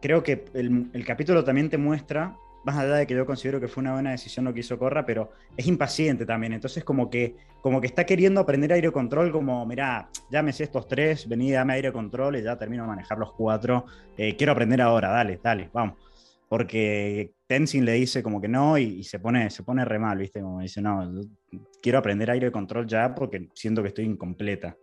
creo 0.00 0.22
que 0.22 0.44
el, 0.54 1.04
capítulo 1.04 1.44
también 1.44 1.70
te 1.70 1.78
muestra, 1.78 2.36
más 2.64 2.76
allá 2.76 2.96
de 2.96 3.06
que 3.06 3.14
yo 3.14 3.24
considero 3.26 3.60
que 3.60 3.68
fue 3.68 3.80
una 3.80 3.94
buena 3.94 4.10
decisión 4.10 4.44
lo 4.44 4.52
que 4.52 4.60
hizo 4.60 4.78
Corra, 4.78 5.04
pero 5.06 5.32
es 5.56 5.66
impaciente 5.66 6.26
también. 6.26 6.52
Entonces, 6.52 6.84
como 6.84 7.08
que, 7.08 7.36
como 7.62 7.80
que 7.80 7.86
está 7.86 8.04
queriendo 8.04 8.40
aprender 8.40 8.72
aire 8.72 8.92
control, 8.92 9.32
como, 9.32 9.64
mirá, 9.64 10.10
sé 10.52 10.64
estos 10.64 10.86
tres, 10.86 11.26
vení, 11.28 11.50
dame 11.52 11.74
aire 11.74 11.92
control 11.92 12.36
y 12.36 12.42
ya 12.42 12.58
termino 12.58 12.82
de 12.82 12.88
manejar 12.88 13.18
los 13.18 13.32
cuatro. 13.32 13.86
Eh, 14.16 14.36
quiero 14.36 14.52
aprender 14.52 14.80
ahora, 14.82 15.08
dale, 15.10 15.40
dale, 15.42 15.70
vamos. 15.72 15.96
Porque 16.48 17.32
Tenzin 17.46 17.84
le 17.84 17.92
dice 17.92 18.22
como 18.22 18.40
que 18.40 18.48
no 18.48 18.76
y, 18.76 19.04
se, 19.04 19.20
pone, 19.20 19.48
se 19.50 19.62
pone 19.62 19.84
re 19.84 19.98
mal, 19.98 20.18
¿viste? 20.18 20.40
Como 20.40 20.60
dice, 20.60 20.82
no, 20.82 21.10
quiero 21.80 21.98
aprender 21.98 22.30
aire 22.30 22.50
control 22.50 22.86
ya 22.86 23.14
porque 23.14 23.48
siento 23.54 23.82
que 23.82 23.88
estoy 23.88 24.04
incompleta. 24.04 24.76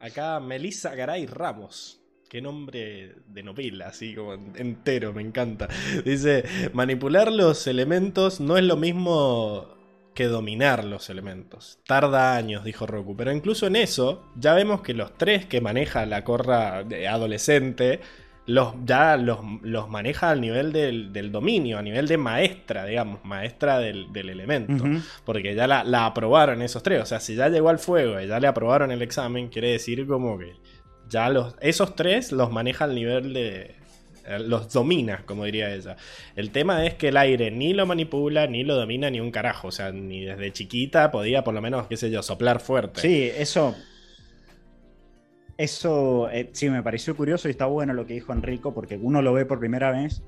Acá 0.00 0.40
Melissa 0.40 0.94
Garay 0.96 1.26
Ramos. 1.26 2.01
Qué 2.32 2.40
nombre 2.40 3.16
de 3.26 3.42
novela, 3.42 3.88
así 3.88 4.14
como 4.14 4.32
entero, 4.32 5.12
me 5.12 5.20
encanta. 5.20 5.68
Dice, 6.02 6.44
manipular 6.72 7.30
los 7.30 7.66
elementos 7.66 8.40
no 8.40 8.56
es 8.56 8.64
lo 8.64 8.78
mismo 8.78 9.68
que 10.14 10.28
dominar 10.28 10.82
los 10.82 11.10
elementos. 11.10 11.78
Tarda 11.86 12.34
años, 12.34 12.64
dijo 12.64 12.86
Roku. 12.86 13.14
Pero 13.18 13.32
incluso 13.32 13.66
en 13.66 13.76
eso, 13.76 14.24
ya 14.34 14.54
vemos 14.54 14.80
que 14.80 14.94
los 14.94 15.18
tres 15.18 15.44
que 15.44 15.60
maneja 15.60 16.06
la 16.06 16.24
corra 16.24 16.84
de 16.84 17.06
adolescente, 17.06 18.00
los, 18.46 18.76
ya 18.86 19.18
los, 19.18 19.40
los 19.60 19.90
maneja 19.90 20.30
al 20.30 20.40
nivel 20.40 20.72
del, 20.72 21.12
del 21.12 21.30
dominio, 21.32 21.76
a 21.76 21.82
nivel 21.82 22.08
de 22.08 22.16
maestra, 22.16 22.86
digamos, 22.86 23.22
maestra 23.26 23.78
del, 23.78 24.10
del 24.10 24.30
elemento. 24.30 24.82
Porque 25.26 25.54
ya 25.54 25.66
la, 25.66 25.84
la 25.84 26.06
aprobaron 26.06 26.62
esos 26.62 26.82
tres. 26.82 27.02
O 27.02 27.04
sea, 27.04 27.20
si 27.20 27.34
ya 27.34 27.50
llegó 27.50 27.68
al 27.68 27.78
fuego 27.78 28.18
y 28.18 28.26
ya 28.26 28.40
le 28.40 28.46
aprobaron 28.46 28.90
el 28.90 29.02
examen, 29.02 29.48
quiere 29.48 29.72
decir 29.72 30.06
como 30.06 30.38
que 30.38 30.54
ya 31.12 31.30
esos 31.60 31.94
tres 31.94 32.32
los 32.32 32.50
maneja 32.50 32.84
al 32.84 32.94
nivel 32.94 33.32
de. 33.34 33.74
eh, 34.26 34.38
Los 34.40 34.72
domina, 34.72 35.22
como 35.26 35.44
diría 35.44 35.72
ella. 35.72 35.96
El 36.34 36.50
tema 36.50 36.84
es 36.86 36.94
que 36.94 37.08
el 37.08 37.16
aire 37.16 37.50
ni 37.50 37.74
lo 37.74 37.86
manipula, 37.86 38.46
ni 38.46 38.64
lo 38.64 38.74
domina, 38.74 39.10
ni 39.10 39.20
un 39.20 39.30
carajo. 39.30 39.68
O 39.68 39.72
sea, 39.72 39.92
ni 39.92 40.24
desde 40.24 40.52
chiquita 40.52 41.10
podía, 41.10 41.44
por 41.44 41.54
lo 41.54 41.60
menos, 41.60 41.86
qué 41.86 41.96
sé 41.96 42.10
yo, 42.10 42.22
soplar 42.22 42.60
fuerte. 42.60 43.00
Sí, 43.00 43.30
eso. 43.36 43.76
Eso 45.58 46.30
eh, 46.30 46.48
sí 46.52 46.70
me 46.70 46.82
pareció 46.82 47.14
curioso 47.14 47.46
y 47.46 47.52
está 47.52 47.66
bueno 47.66 47.92
lo 47.92 48.06
que 48.06 48.14
dijo 48.14 48.32
Enrico, 48.32 48.74
porque 48.74 48.96
uno 48.96 49.20
lo 49.22 49.34
ve 49.34 49.44
por 49.44 49.60
primera 49.60 49.92
vez 49.92 50.22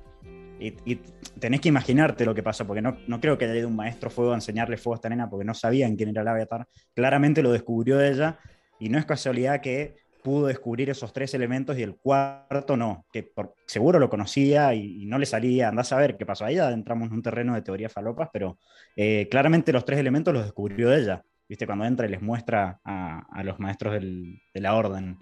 y, 0.59 0.99
tenés 1.39 1.59
que 1.59 1.69
imaginarte 1.69 2.25
lo 2.25 2.33
que 2.33 2.43
pasa, 2.43 2.65
porque 2.65 2.81
no, 2.81 2.97
no 3.07 3.19
creo 3.19 3.37
que 3.37 3.45
haya 3.45 3.55
ido 3.55 3.67
un 3.67 3.75
maestro 3.75 4.09
fuego 4.09 4.31
a 4.31 4.35
enseñarle 4.35 4.77
fuego 4.77 4.93
a 4.93 4.97
esta 4.97 5.09
nena, 5.09 5.29
porque 5.29 5.43
no 5.43 5.53
sabían 5.53 5.95
quién 5.95 6.09
era 6.09 6.21
el 6.21 6.27
Avatar. 6.27 6.67
Claramente 6.93 7.43
lo 7.43 7.51
descubrió 7.51 8.01
ella, 8.01 8.39
y 8.79 8.89
no 8.89 8.97
es 8.97 9.05
casualidad 9.05 9.61
que 9.61 9.95
pudo 10.25 10.47
descubrir 10.47 10.89
esos 10.89 11.13
tres 11.13 11.33
elementos 11.35 11.77
y 11.77 11.83
el 11.83 11.95
cuarto 11.97 12.75
no, 12.77 13.05
que 13.13 13.23
por- 13.23 13.55
seguro 13.67 13.99
lo 13.99 14.09
conocía 14.09 14.73
y, 14.73 15.05
no 15.05 15.17
le 15.19 15.25
salía, 15.27 15.69
andás 15.69 15.93
a 15.93 15.97
ver 15.99 16.17
qué 16.17 16.25
pasó 16.25 16.45
ahí, 16.45 16.57
entramos 16.57 17.07
en 17.09 17.13
un 17.15 17.21
terreno 17.23 17.55
de 17.55 17.61
teoría 17.61 17.89
falopas, 17.89 18.29
pero 18.33 18.59
eh, 18.97 19.27
claramente 19.31 19.71
los 19.73 19.85
tres 19.85 19.99
elementos 19.99 20.33
los 20.33 20.43
descubrió 20.43 20.93
ella. 20.93 21.23
¿Viste? 21.47 21.67
Cuando 21.67 21.85
entra 21.85 22.07
y 22.07 22.09
les 22.09 22.23
muestra 22.23 22.79
a, 22.83 23.21
a 23.31 23.43
los 23.43 23.59
maestros 23.59 23.93
del- 23.93 24.41
de 24.53 24.61
la 24.61 24.75
orden. 24.75 25.19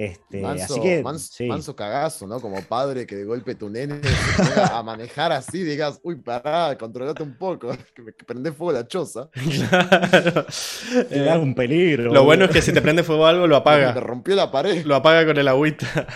Este, 0.00 0.40
Manso, 0.40 0.74
así 0.74 0.80
que, 0.80 1.02
manso, 1.02 1.28
sí. 1.32 1.46
manso 1.46 1.74
cagazo, 1.74 2.24
¿no? 2.28 2.40
Como 2.40 2.62
padre 2.62 3.04
que 3.04 3.16
de 3.16 3.24
golpe 3.24 3.56
tu 3.56 3.68
nene 3.68 4.00
se 4.00 4.42
ponga 4.44 4.78
a 4.78 4.82
manejar 4.84 5.32
así, 5.32 5.64
digas, 5.64 5.98
uy, 6.04 6.14
pará, 6.14 6.78
controlate 6.78 7.24
un 7.24 7.36
poco, 7.36 7.70
que 7.96 8.02
me 8.02 8.12
prende 8.12 8.52
fuego 8.52 8.72
la 8.78 8.86
choza. 8.86 9.28
Claro. 9.68 10.46
Te 11.08 11.18
Eh, 11.18 11.24
da 11.24 11.38
un 11.38 11.52
peligro. 11.54 12.12
lo 12.12 12.22
bueno 12.22 12.44
es 12.44 12.52
que 12.52 12.62
si 12.62 12.72
te 12.72 12.80
prende 12.80 13.02
fuego 13.02 13.26
algo, 13.26 13.48
lo 13.48 13.56
Me 13.56 13.60
apaga. 13.60 13.92
rompió 13.94 14.36
la 14.36 14.50
pared, 14.52 14.84
Lo 14.86 14.94
apaga 14.94 15.26
con 15.26 15.36
el 15.36 15.48
agüita. 15.48 16.06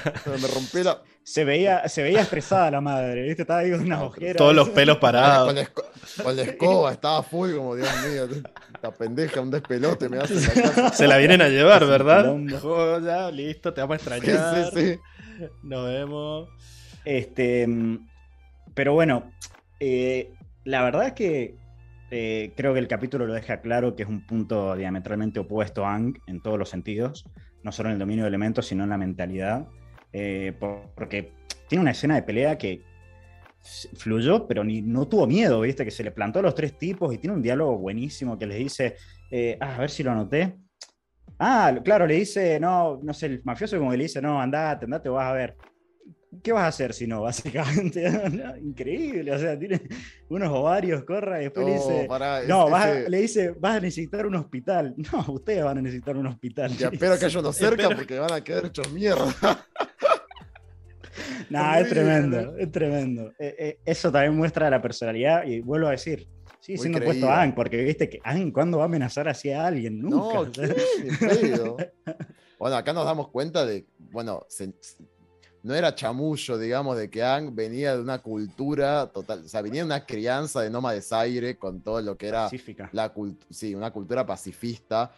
me 0.41 0.47
rompió 0.47 0.85
la... 0.85 1.03
se, 1.25 1.45
veía, 1.45 1.89
se 1.89 2.03
veía 2.03 2.21
estresada 2.23 2.71
la 2.71 2.81
madre, 2.81 3.23
¿viste? 3.23 3.43
Estaba 3.43 3.61
ahí 3.61 3.71
con 3.71 3.81
una 3.83 4.03
ojera. 4.03 4.35
Todos 4.35 4.55
los 4.55 4.69
pelos 4.71 4.97
Con 4.97 5.01
parados. 5.01 5.55
la, 5.55 5.63
esco- 5.63 6.23
con 6.23 6.37
la 6.37 6.43
escoba, 6.43 6.93
estaba 6.93 7.23
full, 7.23 7.55
como 7.55 7.77
Dios 7.77 7.89
mío, 8.09 8.29
esta 8.75 8.91
pendeja, 8.93 9.41
un 9.41 9.51
despelote 9.51 10.09
me 10.09 10.19
hace 10.19 10.35
la. 10.61 10.91
Se 10.93 11.07
la 11.07 11.17
vienen 11.19 11.41
a 11.43 11.49
llevar, 11.49 11.87
¿verdad? 11.87 12.23
quilombo. 12.23 12.59
Joya, 12.59 13.31
listo, 13.31 13.73
te 13.73 13.81
vamos 13.81 13.97
a 13.97 13.99
Sí, 13.99 14.15
extrañar. 14.17 14.71
sí, 14.73 14.81
sí. 14.81 14.99
Nos 15.63 15.87
vemos. 15.87 16.49
Este, 17.05 17.67
mm, 17.67 18.09
pero 18.75 18.95
bueno, 18.95 19.33
eh, 19.81 20.33
la 20.65 20.83
verdad 20.85 21.07
es 21.09 21.13
que 21.15 21.57
eh, 22.11 22.53
creo 22.57 22.75
que 22.75 22.79
el 22.81 22.89
capítulo 22.89 23.27
lo 23.27 23.33
deja 23.35 23.61
claro 23.61 23.97
que 23.97 24.03
es 24.03 24.09
un 24.09 24.27
punto 24.27 24.77
diametralmente 24.77 25.41
opuesto 25.41 25.85
a 25.87 25.95
Ang 25.95 26.15
en 26.27 26.43
todos 26.43 26.59
los 26.59 26.69
sentidos, 26.69 27.25
no 27.63 27.73
solo 27.73 27.89
en 27.89 27.95
el 27.95 27.99
dominio 27.99 28.25
de 28.25 28.29
elementos, 28.29 28.67
sino 28.67 28.85
en 28.85 28.91
la 28.91 28.99
mentalidad, 28.99 29.67
eh, 30.13 30.53
por- 30.59 30.91
porque 30.95 31.33
tiene 31.69 31.83
una 31.83 31.91
escena 31.93 32.15
de 32.17 32.23
pelea 32.23 32.59
que 32.59 32.83
fluyó, 33.95 34.47
pero 34.47 34.65
ni, 34.65 34.83
no 34.83 35.07
tuvo 35.07 35.27
miedo, 35.27 35.61
¿viste? 35.61 35.85
Que 35.85 35.91
se 35.91 36.03
le 36.03 36.11
plantó 36.11 36.41
a 36.41 36.43
los 36.43 36.55
tres 36.55 36.77
tipos 36.77 37.15
y 37.15 37.19
tiene 37.19 37.37
un 37.37 37.43
diálogo 37.43 37.79
buenísimo 37.79 38.39
que 38.39 38.47
les 38.47 38.59
dice, 38.59 38.97
eh, 39.31 39.57
ah, 39.61 39.77
a 39.77 39.79
ver 39.81 39.91
si 39.91 40.03
lo 40.03 40.11
anoté. 40.11 40.57
Ah, 41.39 41.73
claro, 41.85 42.07
le 42.07 42.15
dice, 42.15 42.59
no, 42.61 43.01
no 43.03 43.15
sé, 43.15 43.27
el 43.27 43.41
mafioso 43.45 43.79
como 43.79 43.91
que 43.91 43.97
le 43.97 44.05
dice, 44.05 44.21
no, 44.23 44.41
andate, 44.41 44.85
andate, 44.85 45.09
vas 45.09 45.27
a 45.29 45.33
ver. 45.33 45.57
¿Qué 46.43 46.51
vas 46.53 46.63
a 46.65 46.67
hacer 46.69 46.95
si 46.95 47.07
no, 47.07 47.23
básicamente? 47.23 48.09
No, 48.31 48.57
increíble, 48.57 49.33
o 49.33 49.39
sea, 49.39 49.59
tiene 49.59 49.83
unos 50.29 50.49
ovarios, 50.51 51.05
corra, 51.05 51.41
y 51.41 51.45
después 51.45 51.67
le 51.67 51.75
No, 51.75 51.79
dice, 51.81 52.05
pará, 52.09 52.43
no, 52.45 52.71
vas 52.71 52.87
a- 52.87 52.95
le 53.09 53.19
dice, 53.19 53.51
vas 53.59 53.77
a 53.77 53.81
necesitar 53.81 54.27
un 54.27 54.37
hospital. 54.37 54.95
No, 55.13 55.25
ustedes 55.35 55.63
van 55.65 55.79
a 55.79 55.83
necesitar 55.83 56.17
un 56.17 56.27
hospital. 56.27 56.71
Espero 56.73 57.19
que 57.19 57.25
haya 57.27 57.39
uno 57.41 57.53
cerca 57.53 57.83
Espero- 57.83 57.97
porque 57.99 58.19
van 58.19 58.33
a 58.33 58.43
quedar 58.43 58.67
hechos 58.67 58.91
mierda. 58.93 59.27
No, 61.51 61.75
es 61.75 61.89
tremendo, 61.91 62.57
es 62.57 62.73
tremendo. 62.73 63.33
Eh, 63.39 63.55
eh, 63.59 63.79
eso 63.85 64.11
también 64.11 64.35
muestra 64.35 64.71
la 64.71 64.81
personalidad 64.81 65.45
y 65.45 65.61
vuelvo 65.61 65.89
a 65.89 65.91
decir, 65.91 66.27
sí, 66.61 66.79
siendo 66.79 67.01
puesto 67.01 67.29
a 67.31 67.43
Ang, 67.43 67.55
porque 67.55 67.83
viste 67.83 68.09
que 68.09 68.19
Ang, 68.25 68.51
¿cuándo 68.53 68.79
va 68.79 68.85
a 68.85 68.87
amenazar 68.87 69.29
así 69.29 69.51
a 69.51 69.67
alguien? 69.67 70.01
Nunca. 70.01 70.51
No. 71.59 71.77
Bueno, 72.59 72.77
acá 72.77 72.93
nos 72.95 73.05
damos 73.05 73.29
cuenta 73.29 73.67
de, 73.67 73.85
bueno, 73.99 74.47
se- 74.49 74.73
no 75.63 75.75
era 75.75 75.95
chamullo, 75.95 76.59
digamos, 76.59 76.97
de 76.97 77.09
que 77.09 77.23
Ang 77.23 77.55
venía 77.55 77.95
de 77.95 78.03
una 78.03 78.19
cultura 78.19 79.07
total, 79.07 79.45
o 79.45 79.49
sea, 79.49 79.63
venía 79.63 79.83
de 79.83 79.87
una 79.87 80.05
crianza 80.05 80.61
de 80.61 80.71
nómades 80.71 81.13
aire 81.13 81.57
con 81.57 81.81
todo 81.81 82.01
lo 82.01 82.17
que 82.17 82.29
era 82.29 82.45
Pacífica. 82.45 82.91
la 82.93 83.13
sí, 83.51 83.75
una 83.75 83.91
cultura 83.91 84.27
pacifista. 84.27 85.13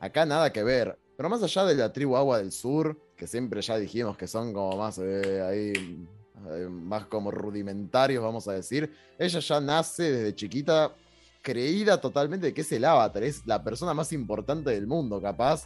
Acá 0.00 0.24
nada 0.24 0.50
que 0.50 0.62
ver. 0.62 0.98
Pero 1.16 1.28
más 1.28 1.42
allá 1.42 1.66
de 1.66 1.74
la 1.74 1.92
tribu 1.92 2.16
Agua 2.16 2.38
del 2.38 2.50
Sur, 2.50 2.98
que 3.14 3.26
siempre 3.26 3.60
ya 3.60 3.76
dijimos 3.76 4.16
que 4.16 4.26
son 4.26 4.54
como 4.54 4.78
más 4.78 4.98
eh, 4.98 5.42
ahí, 5.42 6.06
eh, 6.48 6.68
más 6.70 7.04
como 7.04 7.30
rudimentarios, 7.30 8.22
vamos 8.24 8.48
a 8.48 8.52
decir, 8.52 8.90
ella 9.18 9.40
ya 9.40 9.60
nace 9.60 10.10
desde 10.10 10.34
chiquita 10.34 10.94
creída 11.42 12.00
totalmente 12.00 12.46
de 12.46 12.54
que 12.54 12.62
es 12.62 12.72
el 12.72 12.86
avatar, 12.86 13.22
es 13.22 13.46
la 13.46 13.62
persona 13.62 13.92
más 13.92 14.12
importante 14.14 14.70
del 14.70 14.86
mundo, 14.86 15.20
capaz. 15.20 15.64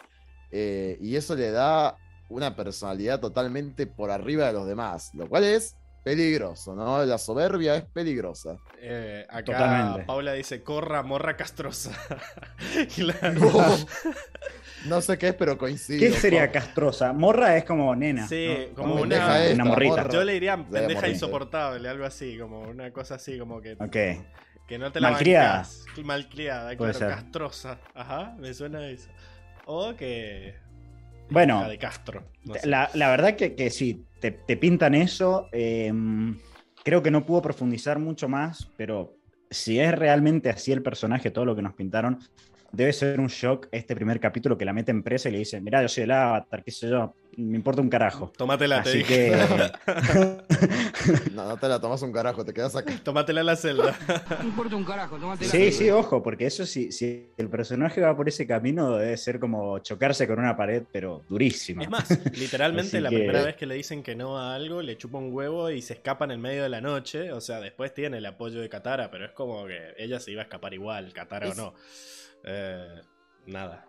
eh, 0.50 0.98
y 1.00 1.14
eso 1.14 1.36
le 1.36 1.52
da 1.52 1.96
una 2.34 2.56
personalidad 2.56 3.20
totalmente 3.20 3.86
por 3.86 4.10
arriba 4.10 4.46
de 4.48 4.52
los 4.52 4.66
demás, 4.66 5.10
lo 5.14 5.28
cual 5.28 5.44
es 5.44 5.76
peligroso, 6.02 6.74
¿no? 6.74 7.02
La 7.04 7.16
soberbia 7.16 7.76
es 7.76 7.84
peligrosa. 7.84 8.58
Eh, 8.78 9.24
acá 9.30 9.44
Totalmente. 9.44 10.02
Paula 10.04 10.32
dice, 10.34 10.62
corra, 10.62 11.02
morra 11.02 11.36
castrosa. 11.36 11.92
Claro. 12.94 13.40
No, 13.40 13.76
no 14.86 15.00
sé 15.00 15.16
qué 15.16 15.28
es, 15.28 15.34
pero 15.34 15.56
coincido. 15.56 16.00
¿Qué 16.00 16.12
sería 16.12 16.50
castrosa? 16.52 17.12
Morra 17.12 17.56
es 17.56 17.64
como 17.64 17.94
nena. 17.96 18.26
Sí, 18.28 18.66
¿no? 18.70 18.74
como 18.82 18.94
una, 18.96 19.40
esta, 19.40 19.54
una 19.54 19.64
morrita. 19.64 19.96
morra. 19.96 20.10
Yo 20.12 20.24
le 20.24 20.32
diría 20.34 20.56
De 20.56 20.64
pendeja 20.64 21.00
morrita. 21.00 21.08
insoportable, 21.08 21.88
algo 21.88 22.04
así, 22.04 22.36
como 22.38 22.60
una 22.62 22.90
cosa 22.92 23.14
así, 23.14 23.38
como 23.38 23.60
que, 23.62 23.72
Ok. 23.74 23.96
que 24.68 24.78
no 24.78 24.92
te 24.92 25.00
la 25.00 25.10
Malcriada. 25.12 25.66
Malcriada, 26.04 26.76
claro, 26.76 26.98
castrosa. 26.98 27.78
Ajá, 27.94 28.34
me 28.38 28.52
suena 28.52 28.86
eso. 28.88 29.08
O 29.66 29.94
que... 29.96 30.54
Bueno, 31.30 31.60
hija 31.60 31.68
de 31.68 31.78
Castro. 31.78 32.24
no 32.44 32.54
sé. 32.54 32.66
La, 32.66 32.90
la 32.94 33.10
verdad 33.10 33.36
que, 33.36 33.54
que 33.54 33.70
sí, 33.70 34.04
te, 34.20 34.30
te 34.32 34.56
pintan 34.56 34.94
eso. 34.94 35.48
eh, 35.52 35.92
creo 36.84 37.02
que 37.02 37.10
no 37.10 37.24
pudo 37.24 37.40
profundizar 37.42 37.98
mucho 37.98 38.28
más, 38.28 38.70
pero 38.76 39.16
si 39.50 39.80
es 39.80 39.92
realmente 39.94 40.50
así 40.50 40.70
el 40.70 40.82
personaje, 40.82 41.30
todo 41.30 41.44
lo 41.46 41.56
que 41.56 41.62
nos 41.62 41.74
pintaron, 41.74 42.18
debe 42.72 42.92
ser 42.92 43.20
un 43.20 43.28
shock 43.28 43.68
este 43.72 43.94
primer 43.94 44.20
capítulo 44.20 44.58
que 44.58 44.64
la 44.64 44.72
meten 44.72 45.02
presa 45.02 45.28
y 45.28 45.32
le 45.32 45.38
dicen, 45.38 45.64
mirá, 45.64 45.80
yo 45.80 45.88
soy 45.88 46.04
el 46.04 46.10
avatar, 46.10 46.62
qué 46.62 46.70
sé 46.70 46.88
yo, 46.90 47.14
me 47.36 47.56
importa 47.56 47.80
un 47.80 47.88
carajo. 47.88 48.32
Tómatela, 48.36 48.82
te 48.82 48.88
Así 48.90 48.98
dije. 48.98 49.32
que... 49.86 51.30
No, 51.34 51.46
no 51.48 51.56
te 51.56 51.68
la 51.68 51.80
tomas 51.80 52.00
un 52.02 52.12
carajo, 52.12 52.44
te 52.44 52.52
quedas 52.52 52.74
acá. 52.76 52.92
Tómatela 53.02 53.40
en 53.40 53.46
la 53.46 53.56
celda. 53.56 53.96
No 54.38 54.44
importa 54.48 54.76
un 54.76 54.84
carajo, 54.84 55.16
tómate 55.18 55.44
Sí, 55.46 55.72
sí, 55.72 55.90
ojo, 55.90 56.22
porque 56.22 56.46
eso 56.46 56.64
sí, 56.66 56.92
si 56.92 57.30
el 57.36 57.48
personaje 57.48 58.00
va 58.00 58.16
por 58.16 58.28
ese 58.28 58.46
camino 58.46 58.96
debe 58.96 59.16
ser 59.16 59.38
como 59.40 59.78
chocarse 59.80 60.26
con 60.26 60.38
una 60.38 60.56
pared, 60.56 60.82
pero 60.92 61.24
durísima. 61.28 61.82
Es 61.82 61.90
más, 61.90 62.08
literalmente 62.36 63.00
la 63.00 63.10
que- 63.10 63.16
primera 63.16 63.42
vez 63.44 63.56
que 63.56 63.66
le 63.66 63.74
dicen 63.74 64.02
que 64.02 64.14
no 64.14 64.38
a 64.38 64.54
algo, 64.54 64.82
le 64.82 64.96
chupa 64.96 65.18
un 65.18 65.32
huevo 65.32 65.70
y 65.70 65.82
se 65.82 65.94
escapa 65.94 66.24
en 66.24 66.32
el 66.32 66.38
medio 66.38 66.62
de 66.62 66.68
la 66.68 66.80
noche. 66.80 67.32
O 67.32 67.40
sea, 67.40 67.60
después 67.60 67.92
tiene 67.94 68.18
el 68.18 68.26
apoyo 68.26 68.60
de 68.60 68.68
Katara, 68.68 69.10
pero 69.10 69.24
es 69.26 69.32
como 69.32 69.66
que 69.66 69.94
ella 69.98 70.20
se 70.20 70.30
iba 70.32 70.42
a 70.42 70.44
escapar 70.44 70.74
igual, 70.74 71.12
Katara 71.12 71.48
Es- 71.48 71.58
o 71.58 71.62
no. 71.62 71.74
Eh, 72.44 73.00
nada. 73.46 73.86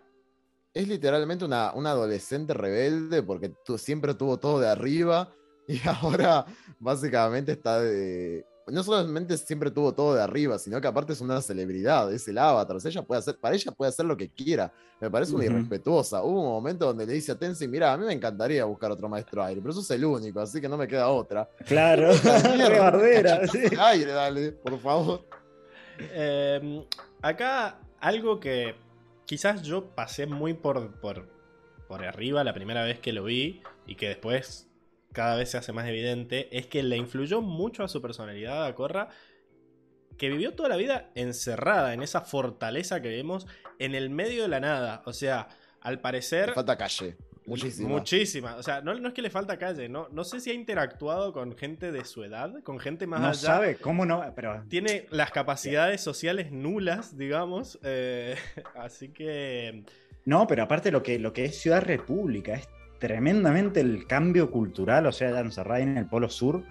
Es 0.76 0.86
literalmente 0.88 1.42
una, 1.44 1.72
una 1.72 1.92
adolescente 1.92 2.52
rebelde 2.52 3.22
porque 3.22 3.48
tu- 3.64 3.78
siempre 3.78 4.12
tuvo 4.12 4.36
todo 4.38 4.60
de 4.60 4.68
arriba 4.68 5.32
y 5.66 5.80
ahora 5.88 6.44
básicamente 6.78 7.52
está 7.52 7.80
de... 7.80 8.44
No 8.66 8.82
solamente 8.82 9.38
siempre 9.38 9.70
tuvo 9.70 9.94
todo 9.94 10.14
de 10.16 10.22
arriba, 10.22 10.58
sino 10.58 10.78
que 10.80 10.86
aparte 10.88 11.14
es 11.14 11.20
una 11.22 11.40
celebridad, 11.40 12.12
es 12.12 12.28
el 12.28 12.36
avatar. 12.36 12.76
O 12.76 12.80
sea, 12.80 12.90
ella 12.90 13.02
puede 13.02 13.20
hacer, 13.20 13.38
para 13.38 13.54
ella 13.54 13.72
puede 13.72 13.88
hacer 13.88 14.04
lo 14.04 14.16
que 14.16 14.28
quiera. 14.28 14.70
Me 15.00 15.08
parece 15.08 15.34
una 15.34 15.44
irrespetuosa. 15.44 16.22
Hubo 16.24 16.40
un 16.42 16.48
momento 16.48 16.84
donde 16.84 17.06
le 17.06 17.12
dice 17.14 17.30
a 17.32 17.38
Tenzin, 17.38 17.70
mira, 17.70 17.92
a 17.92 17.96
mí 17.96 18.04
me 18.04 18.12
encantaría 18.12 18.64
buscar 18.66 18.90
otro 18.90 19.08
maestro 19.08 19.42
aire, 19.44 19.60
pero 19.62 19.72
sos 19.72 19.88
el 19.92 20.04
único, 20.04 20.40
así 20.40 20.60
que 20.60 20.68
no 20.68 20.76
me 20.76 20.88
queda 20.88 21.08
otra. 21.08 21.48
Claro, 21.64 22.10
bardera, 22.78 23.46
sí. 23.46 23.60
Aire, 23.78 24.10
dale, 24.12 24.52
por 24.52 24.78
favor. 24.80 25.24
Eh, 26.00 26.84
acá 27.22 27.78
algo 28.00 28.38
que 28.40 28.74
quizás 29.26 29.62
yo 29.62 29.94
pasé 29.94 30.26
muy 30.26 30.54
por, 30.54 31.00
por, 31.00 31.28
por 31.88 32.04
arriba 32.04 32.44
la 32.44 32.54
primera 32.54 32.84
vez 32.84 32.98
que 32.98 33.12
lo 33.12 33.24
vi 33.24 33.62
y 33.86 33.96
que 33.96 34.08
después 34.08 34.68
cada 35.12 35.36
vez 35.36 35.50
se 35.50 35.58
hace 35.58 35.72
más 35.72 35.88
evidente 35.88 36.56
es 36.56 36.66
que 36.66 36.82
le 36.82 36.96
influyó 36.96 37.40
mucho 37.40 37.84
a 37.84 37.88
su 37.88 38.00
personalidad 38.02 38.64
a 38.64 38.74
Korra 38.74 39.08
que 40.16 40.30
vivió 40.30 40.54
toda 40.54 40.68
la 40.68 40.76
vida 40.76 41.10
encerrada 41.14 41.92
en 41.94 42.02
esa 42.02 42.22
fortaleza 42.22 43.02
que 43.02 43.08
vemos 43.08 43.46
en 43.78 43.94
el 43.94 44.10
medio 44.10 44.42
de 44.42 44.48
la 44.48 44.60
nada. 44.60 45.02
O 45.04 45.12
sea, 45.12 45.48
al 45.80 46.00
parecer... 46.00 46.52
Falta 46.54 46.76
calle. 46.76 47.16
Muchísimo. 47.46 47.88
Muchísima. 47.88 48.56
O 48.56 48.62
sea, 48.62 48.80
no, 48.80 48.94
no 48.94 49.08
es 49.08 49.14
que 49.14 49.22
le 49.22 49.30
falta 49.30 49.58
calle, 49.58 49.88
no, 49.88 50.08
no 50.10 50.24
sé 50.24 50.40
si 50.40 50.50
ha 50.50 50.54
interactuado 50.54 51.32
con 51.32 51.56
gente 51.56 51.92
de 51.92 52.04
su 52.04 52.24
edad, 52.24 52.62
con 52.62 52.78
gente 52.78 53.06
más 53.06 53.20
No 53.20 53.28
allá 53.28 53.38
sabe 53.38 53.76
cómo 53.76 54.04
no, 54.04 54.24
pero 54.34 54.64
tiene 54.68 55.06
las 55.10 55.30
capacidades 55.30 56.00
sociales 56.00 56.50
nulas, 56.50 57.16
digamos. 57.16 57.78
eh, 57.82 58.36
así 58.76 59.08
que. 59.10 59.84
No, 60.24 60.46
pero 60.46 60.64
aparte 60.64 60.90
lo 60.90 61.02
que, 61.02 61.18
lo 61.18 61.32
que 61.32 61.44
es 61.44 61.60
Ciudad 61.60 61.82
República 61.82 62.54
es 62.54 62.68
tremendamente 62.98 63.80
el 63.80 64.06
cambio 64.06 64.50
cultural, 64.50 65.06
o 65.06 65.12
sea, 65.12 65.30
ya 65.30 65.40
encerrada 65.40 65.80
en 65.80 65.96
el 65.98 66.06
Polo 66.06 66.28
Sur, 66.28 66.64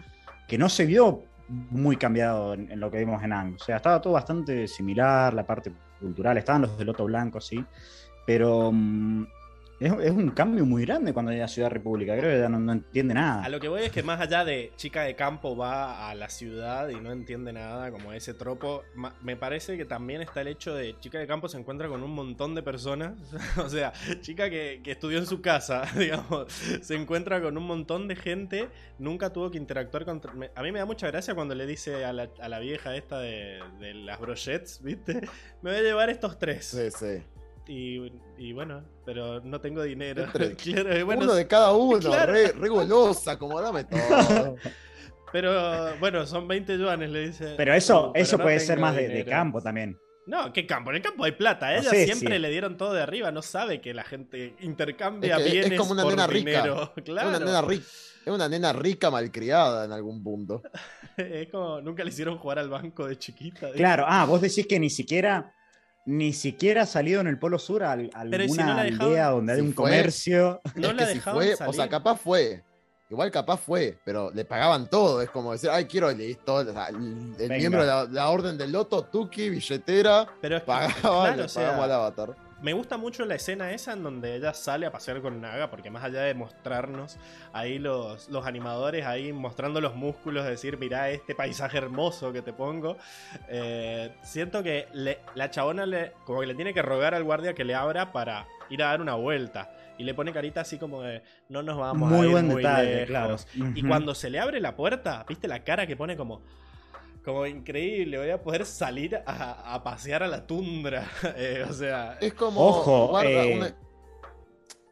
que 0.47 0.57
no 0.57 0.67
se 0.67 0.85
vio 0.85 1.23
muy 1.47 1.95
cambiado 1.95 2.53
en, 2.53 2.69
en 2.71 2.79
lo 2.79 2.91
que 2.91 2.97
vimos 2.97 3.23
en 3.23 3.31
Ang. 3.31 3.55
O 3.55 3.63
sea, 3.63 3.77
estaba 3.77 4.01
todo 4.01 4.13
bastante 4.13 4.67
similar, 4.67 5.33
la 5.33 5.45
parte 5.45 5.71
cultural, 6.01 6.37
estaban 6.37 6.63
los 6.63 6.77
del 6.77 6.87
Loto 6.87 7.05
Blanco, 7.05 7.39
sí, 7.39 7.63
pero 8.25 8.71
mm, 8.73 9.25
es, 9.79 9.91
es 9.91 10.11
un 10.11 10.31
cambio 10.31 10.65
muy 10.65 10.85
grande 10.85 11.11
cuando 11.13 11.31
llega 11.31 11.45
a 11.45 11.47
Ciudad 11.49 11.69
República, 11.69 12.17
creo 12.17 12.31
que 12.31 12.39
ya 12.39 12.49
no, 12.49 12.59
no 12.59 12.71
entiende 12.71 13.11
A 13.13 13.15
nada. 13.15 13.49
lo 13.49 13.59
que 13.59 13.67
voy 13.67 13.81
es 13.83 13.91
que 13.91 14.03
más 14.03 14.19
allá 14.21 14.45
de 14.45 14.71
chica 14.77 15.03
de 15.03 15.15
campo 15.15 15.55
va 15.57 16.09
a 16.09 16.15
la 16.15 16.29
ciudad 16.29 16.87
y 16.89 16.95
no 16.95 17.11
entiende 17.11 17.51
nada, 17.53 17.91
como 17.91 18.13
ese 18.13 18.33
tropo, 18.33 18.83
me 19.21 19.35
parece 19.35 19.77
que 19.77 19.85
también 19.85 20.21
está 20.21 20.41
el 20.41 20.47
hecho 20.47 20.73
de 20.73 20.97
chica 20.99 21.19
de 21.19 21.27
campo 21.27 21.49
se 21.49 21.57
encuentra 21.57 21.87
con 21.87 22.03
un 22.03 22.11
montón 22.11 22.55
de 22.55 22.63
personas. 22.63 23.13
o 23.57 23.69
sea, 23.69 23.91
chica 24.21 24.49
que, 24.49 24.81
que 24.83 24.91
estudió 24.91 25.17
en 25.19 25.25
su 25.25 25.41
casa, 25.41 25.83
digamos, 25.97 26.51
se 26.81 26.95
encuentra 26.95 27.41
con 27.41 27.57
un 27.57 27.65
montón 27.65 28.07
de 28.07 28.15
gente, 28.15 28.69
nunca 28.99 29.31
tuvo 29.33 29.51
que 29.51 29.57
interactuar 29.57 30.05
con. 30.05 30.21
me- 30.35 30.51
A 30.55 30.61
mí 30.63 30.71
me 30.71 30.79
da 30.79 30.85
mucha 30.85 31.07
gracia 31.07 31.35
cuando 31.35 31.53
le 31.55 31.65
dice 31.65 32.05
a 32.05 32.13
la, 32.13 32.29
a 32.39 32.49
la 32.49 32.59
vieja 32.59 32.95
esta 32.95 33.19
de, 33.19 33.59
de 33.79 33.93
las 33.93 34.19
brochets, 34.19 34.81
¿viste? 34.81 35.21
Me 35.61 35.71
voy 35.71 35.79
a 35.79 35.81
llevar 35.83 36.09
estos 36.09 36.39
tres. 36.39 36.65
Sí, 36.65 36.89
sí. 36.91 37.23
Y, 37.67 38.11
y 38.37 38.53
bueno, 38.53 38.83
pero 39.05 39.41
no 39.41 39.59
tengo 39.59 39.81
dinero. 39.83 40.25
Claro, 40.63 41.05
bueno, 41.05 41.23
Uno 41.23 41.33
de 41.33 41.47
cada 41.47 41.73
uno, 41.73 41.99
claro. 41.99 42.31
re, 42.31 42.51
re 42.51 42.69
golosa, 42.69 43.37
como 43.39 43.59
dame 43.61 43.83
todo. 43.85 44.55
Pero 45.31 45.97
bueno, 45.99 46.25
son 46.25 46.47
20 46.47 46.77
yuanes, 46.77 47.09
le 47.09 47.27
dice. 47.27 47.55
Pero 47.57 47.73
eso, 47.73 48.09
"Uh, 48.09 48.13
pero 48.13 48.23
eso 48.23 48.37
no 48.37 48.43
puede 48.43 48.59
ser 48.59 48.79
más 48.79 48.95
de, 48.95 49.01
de 49.03 49.07
dinero". 49.09 49.29
campo 49.31 49.61
también. 49.61 49.97
No, 50.27 50.51
¿qué 50.53 50.65
campo? 50.65 50.89
En 50.89 50.95
el 50.97 51.01
campo 51.03 51.23
hay 51.23 51.33
plata. 51.33 51.67
A 51.67 51.73
No 51.73 51.79
ella 51.81 51.89
sé, 51.91 52.05
siempre 52.05 52.35
sí. 52.35 52.41
le 52.41 52.49
dieron 52.49 52.77
todo 52.77 52.93
de 52.93 53.01
arriba. 53.01 53.31
No 53.31 53.41
sabe 53.43 53.79
que 53.81 53.93
la 53.93 54.03
gente 54.03 54.55
intercambia 54.59 55.37
Es 55.37 55.43
que 55.43 55.47
es 55.47 55.51
bienes 55.69 55.79
como 55.79 55.91
una 55.91 56.01
por 56.03 56.11
nena 56.13 56.25
rica. 56.27 56.49
dinero. 56.63 56.93
Es 56.95 57.03
Claro. 57.03 57.29
una 57.29 57.39
nena 57.39 57.61
rica. 57.61 57.85
Es 58.25 58.33
una 58.33 58.49
nena 58.49 58.73
rica 58.73 59.11
malcriada 59.11 59.85
en 59.85 59.91
algún 59.91 60.23
punto. 60.23 60.63
Es 61.15 61.47
como 61.49 61.79
nunca 61.81 62.03
le 62.03 62.09
hicieron 62.09 62.39
jugar 62.39 62.57
al 62.57 62.69
banco 62.69 63.05
de 63.07 63.17
chiquita. 63.19 63.71
Claro, 63.73 64.05
ah, 64.07 64.25
vos 64.25 64.41
decís 64.41 64.65
que 64.65 64.79
ni 64.79 64.89
siquiera, 64.89 65.53
ni 66.05 66.33
siquiera 66.33 66.83
ha 66.83 66.85
salido 66.85 67.21
en 67.21 67.27
el 67.27 67.37
Polo 67.39 67.57
Sur 67.59 67.83
a, 67.83 67.93
a 67.93 67.97
Pero 68.29 68.43
¿y 68.43 68.49
si 68.49 68.59
alguna 68.59 68.75
no 68.77 68.83
dejaban? 68.83 69.07
aldea 69.07 69.27
donde 69.29 69.53
hay 69.53 69.59
Si 69.59 69.65
un 69.65 69.73
fue- 69.73 69.83
comercio. 69.83 70.61
No 70.75 70.87
es 70.89 70.95
la 70.95 70.99
que 71.03 71.09
si 71.09 71.13
dejaban 71.15 71.43
fue, 71.43 71.67
o 71.67 71.73
sea, 71.73 71.89
capaz 71.89 72.15
fue. 72.19 72.63
Igual 73.09 73.29
capaz 73.29 73.57
fue, 73.57 73.97
pero 74.03 74.31
le 74.33 74.45
pagaban 74.45 74.89
todo. 74.89 75.21
Es 75.21 75.29
como 75.29 75.51
decir, 75.51 75.69
ay, 75.71 75.85
quiero 75.85 76.11
listo. 76.11 76.59
el 76.61 76.69
el 77.39 77.49
miembro 77.49 77.81
de 77.81 77.87
la, 77.87 78.03
la 78.05 78.29
orden 78.29 78.57
del 78.57 78.71
loto, 78.71 79.03
Tuki, 79.03 79.49
billetera, 79.49 80.25
Pero 80.41 80.55
es 80.57 80.63
que, 80.63 80.67
pagaba, 80.67 80.91
claro, 81.01 81.35
le 81.37 81.43
o 81.43 81.47
sea, 81.49 81.63
pagamos 81.63 81.85
al 81.85 81.91
avatar. 81.91 82.35
Me 82.65 82.73
gusta 82.73 82.97
mucho 82.97 83.25
la 83.25 83.35
escena 83.35 83.71
esa 83.73 83.93
en 83.93 84.01
donde 84.01 84.35
ella 84.35 84.51
sale 84.55 84.87
a 84.87 84.91
pasear 84.91 85.21
con 85.21 85.39
Naga, 85.39 85.69
porque 85.69 85.91
más 85.91 86.03
allá 86.03 86.21
de 86.21 86.33
mostrarnos 86.33 87.15
ahí 87.53 87.77
los, 87.77 88.27
los 88.29 88.43
animadores 88.47 89.05
ahí 89.05 89.31
mostrando 89.31 89.79
los 89.81 89.93
músculos, 89.93 90.47
decir, 90.47 90.79
mirá 90.79 91.11
este 91.11 91.35
paisaje 91.35 91.77
hermoso 91.77 92.33
que 92.33 92.41
te 92.41 92.53
pongo, 92.53 92.97
eh, 93.49 94.15
siento 94.23 94.63
que 94.63 94.87
le- 94.93 95.19
la 95.35 95.51
chabona 95.51 95.85
le, 95.85 96.13
como 96.25 96.39
que 96.39 96.47
le 96.47 96.55
tiene 96.55 96.73
que 96.73 96.81
rogar 96.81 97.13
al 97.13 97.23
guardia 97.23 97.53
que 97.53 97.63
le 97.63 97.75
abra 97.75 98.11
para 98.11 98.47
ir 98.71 98.81
a 98.81 98.87
dar 98.87 98.99
una 98.99 99.13
vuelta. 99.13 99.71
Y 99.99 100.03
le 100.03 100.15
pone 100.15 100.33
carita 100.33 100.61
así 100.61 100.79
como 100.79 101.03
de, 101.03 101.21
no 101.49 101.61
nos 101.61 101.77
vamos 101.77 102.11
a 102.11 102.15
Muy 102.15 102.25
ir 102.25 102.31
buen 102.31 102.47
muy 102.47 102.55
detalle, 102.63 103.05
lejos". 103.05 103.45
claro. 103.53 103.71
Y 103.75 103.83
cuando 103.83 104.15
se 104.15 104.31
le 104.31 104.39
abre 104.39 104.59
la 104.59 104.75
puerta, 104.75 105.23
¿viste 105.29 105.47
la 105.47 105.63
cara 105.63 105.85
que 105.85 105.95
pone 105.95 106.17
como... 106.17 106.41
Como 107.25 107.45
increíble, 107.47 108.19
voy 108.19 108.29
a 108.29 108.39
poder 108.41 108.65
salir 108.65 109.15
a, 109.25 109.73
a 109.73 109.83
pasear 109.83 110.21
a 110.23 110.27
la 110.27 110.45
tundra. 110.45 111.09
Eh, 111.35 111.65
o 111.67 111.73
sea, 111.73 112.17
Es 112.21 112.33
como. 112.35 112.61
Ojo, 112.61 113.07
guarda, 113.07 113.29
eh, 113.45 113.57
una- 113.57 113.75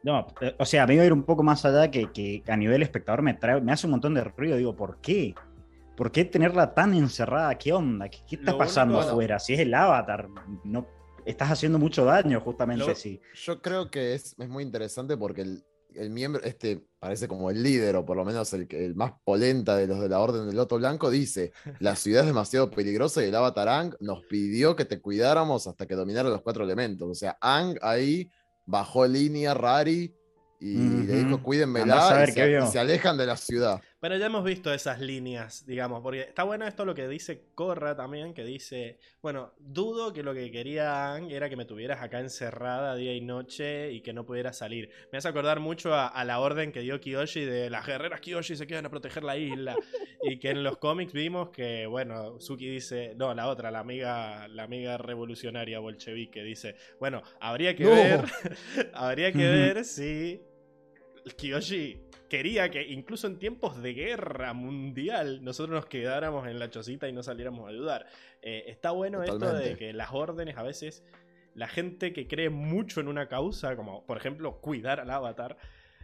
No, 0.02 0.26
eh, 0.40 0.54
o 0.58 0.64
sea, 0.66 0.86
me 0.86 0.94
iba 0.94 1.04
a 1.04 1.06
ir 1.06 1.12
un 1.12 1.22
poco 1.22 1.42
más 1.44 1.64
allá 1.64 1.90
que, 1.90 2.10
que 2.12 2.42
a 2.48 2.56
nivel 2.56 2.82
espectador 2.82 3.22
me, 3.22 3.34
trae, 3.34 3.60
me 3.60 3.72
hace 3.72 3.86
un 3.86 3.92
montón 3.92 4.14
de 4.14 4.24
ruido. 4.24 4.56
Digo, 4.56 4.74
¿por 4.74 5.00
qué? 5.00 5.34
¿Por 5.96 6.10
qué 6.10 6.24
tenerla 6.24 6.74
tan 6.74 6.92
encerrada? 6.94 7.54
¿Qué 7.56 7.72
onda? 7.72 8.08
¿Qué, 8.08 8.18
qué 8.28 8.34
está 8.36 8.50
Lo 8.52 8.58
pasando 8.58 8.96
único- 8.98 9.10
afuera? 9.12 9.38
Si 9.38 9.54
es 9.54 9.60
el 9.60 9.72
avatar, 9.72 10.28
no, 10.64 10.86
estás 11.24 11.52
haciendo 11.52 11.78
mucho 11.78 12.04
daño 12.04 12.40
justamente. 12.40 12.84
Lo- 12.84 12.94
sí. 12.96 13.20
Yo 13.34 13.62
creo 13.62 13.90
que 13.92 14.14
es, 14.14 14.34
es 14.38 14.48
muy 14.48 14.64
interesante 14.64 15.16
porque 15.16 15.42
el, 15.42 15.62
el 15.96 16.10
miembro, 16.10 16.42
este 16.44 16.86
parece 16.98 17.28
como 17.28 17.50
el 17.50 17.62
líder, 17.62 17.96
o 17.96 18.04
por 18.04 18.16
lo 18.16 18.24
menos 18.24 18.52
el, 18.54 18.66
que- 18.66 18.84
el 18.84 18.94
más 18.94 19.12
polenta 19.24 19.76
de 19.76 19.86
los 19.86 20.00
de 20.00 20.08
la 20.08 20.20
Orden 20.20 20.46
del 20.46 20.56
Loto 20.56 20.76
Blanco, 20.76 21.10
dice: 21.10 21.52
La 21.80 21.94
ciudad 21.96 22.22
es 22.22 22.26
demasiado 22.26 22.70
peligrosa 22.70 23.22
y 23.22 23.28
el 23.28 23.34
avatar 23.34 23.68
Ang 23.68 23.94
nos 24.00 24.22
pidió 24.24 24.74
que 24.76 24.84
te 24.84 25.00
cuidáramos 25.00 25.66
hasta 25.66 25.86
que 25.86 25.94
dominara 25.94 26.28
los 26.28 26.42
cuatro 26.42 26.64
elementos. 26.64 27.08
O 27.08 27.14
sea, 27.14 27.36
Ang 27.40 27.76
ahí 27.82 28.30
bajó 28.66 29.06
línea, 29.06 29.54
Rari, 29.54 30.14
y 30.60 30.76
le 31.06 31.24
dijo: 31.24 31.42
Cuídenmela 31.42 31.96
se, 32.32 32.40
y 32.64 32.72
se 32.72 32.78
alejan 32.78 33.16
de 33.18 33.26
la 33.26 33.36
ciudad. 33.36 33.80
Pero 34.04 34.18
ya 34.18 34.26
hemos 34.26 34.44
visto 34.44 34.70
esas 34.74 35.00
líneas, 35.00 35.64
digamos, 35.66 36.02
porque 36.02 36.20
está 36.20 36.42
bueno 36.42 36.66
esto 36.66 36.84
lo 36.84 36.94
que 36.94 37.08
dice 37.08 37.46
Corra 37.54 37.96
también, 37.96 38.34
que 38.34 38.44
dice, 38.44 38.98
bueno, 39.22 39.54
dudo 39.58 40.12
que 40.12 40.22
lo 40.22 40.34
que 40.34 40.50
quería 40.50 41.06
Aang 41.14 41.30
era 41.30 41.48
que 41.48 41.56
me 41.56 41.64
tuvieras 41.64 42.02
acá 42.02 42.20
encerrada 42.20 42.96
día 42.96 43.14
y 43.14 43.22
noche 43.22 43.92
y 43.92 44.02
que 44.02 44.12
no 44.12 44.26
pudiera 44.26 44.52
salir. 44.52 44.90
Me 45.10 45.16
hace 45.16 45.28
acordar 45.28 45.58
mucho 45.58 45.94
a, 45.94 46.06
a 46.06 46.22
la 46.26 46.40
orden 46.40 46.70
que 46.70 46.80
dio 46.80 47.00
Kiyoshi 47.00 47.46
de 47.46 47.70
las 47.70 47.86
guerreras 47.86 48.20
Kiyoshi 48.20 48.56
se 48.56 48.66
quedan 48.66 48.84
a 48.84 48.90
proteger 48.90 49.24
la 49.24 49.38
isla. 49.38 49.74
y 50.22 50.38
que 50.38 50.50
en 50.50 50.64
los 50.64 50.76
cómics 50.76 51.14
vimos 51.14 51.48
que, 51.48 51.86
bueno, 51.86 52.38
Suki 52.42 52.68
dice, 52.68 53.14
no, 53.16 53.32
la 53.32 53.48
otra, 53.48 53.70
la 53.70 53.78
amiga, 53.78 54.48
la 54.48 54.64
amiga 54.64 54.98
revolucionaria 54.98 55.78
bolchevique, 55.78 56.44
dice, 56.44 56.76
bueno, 57.00 57.22
habría 57.40 57.74
que 57.74 57.84
No. 57.84 57.90
ver, 57.90 58.24
habría 58.92 59.32
que 59.32 59.48
ver 59.48 59.82
si 59.86 60.42
Kiyoshi 61.38 62.02
quería 62.28 62.70
que 62.70 62.82
incluso 62.82 63.26
en 63.26 63.38
tiempos 63.38 63.82
de 63.82 63.94
guerra 63.94 64.52
mundial 64.52 65.44
nosotros 65.44 65.74
nos 65.74 65.86
quedáramos 65.86 66.46
en 66.46 66.58
la 66.58 66.70
chocita 66.70 67.08
y 67.08 67.12
no 67.12 67.22
saliéramos 67.22 67.66
a 67.66 67.70
ayudar. 67.70 68.06
Eh, 68.42 68.64
está 68.68 68.90
bueno 68.90 69.22
esto 69.22 69.52
de 69.52 69.76
que 69.76 69.92
las 69.92 70.12
órdenes 70.12 70.56
a 70.56 70.62
veces, 70.62 71.04
la 71.54 71.68
gente 71.68 72.12
que 72.12 72.26
cree 72.26 72.50
mucho 72.50 73.00
en 73.00 73.08
una 73.08 73.28
causa, 73.28 73.76
como 73.76 74.04
por 74.06 74.16
ejemplo 74.16 74.60
cuidar 74.60 75.00
al 75.00 75.10
avatar, 75.10 75.56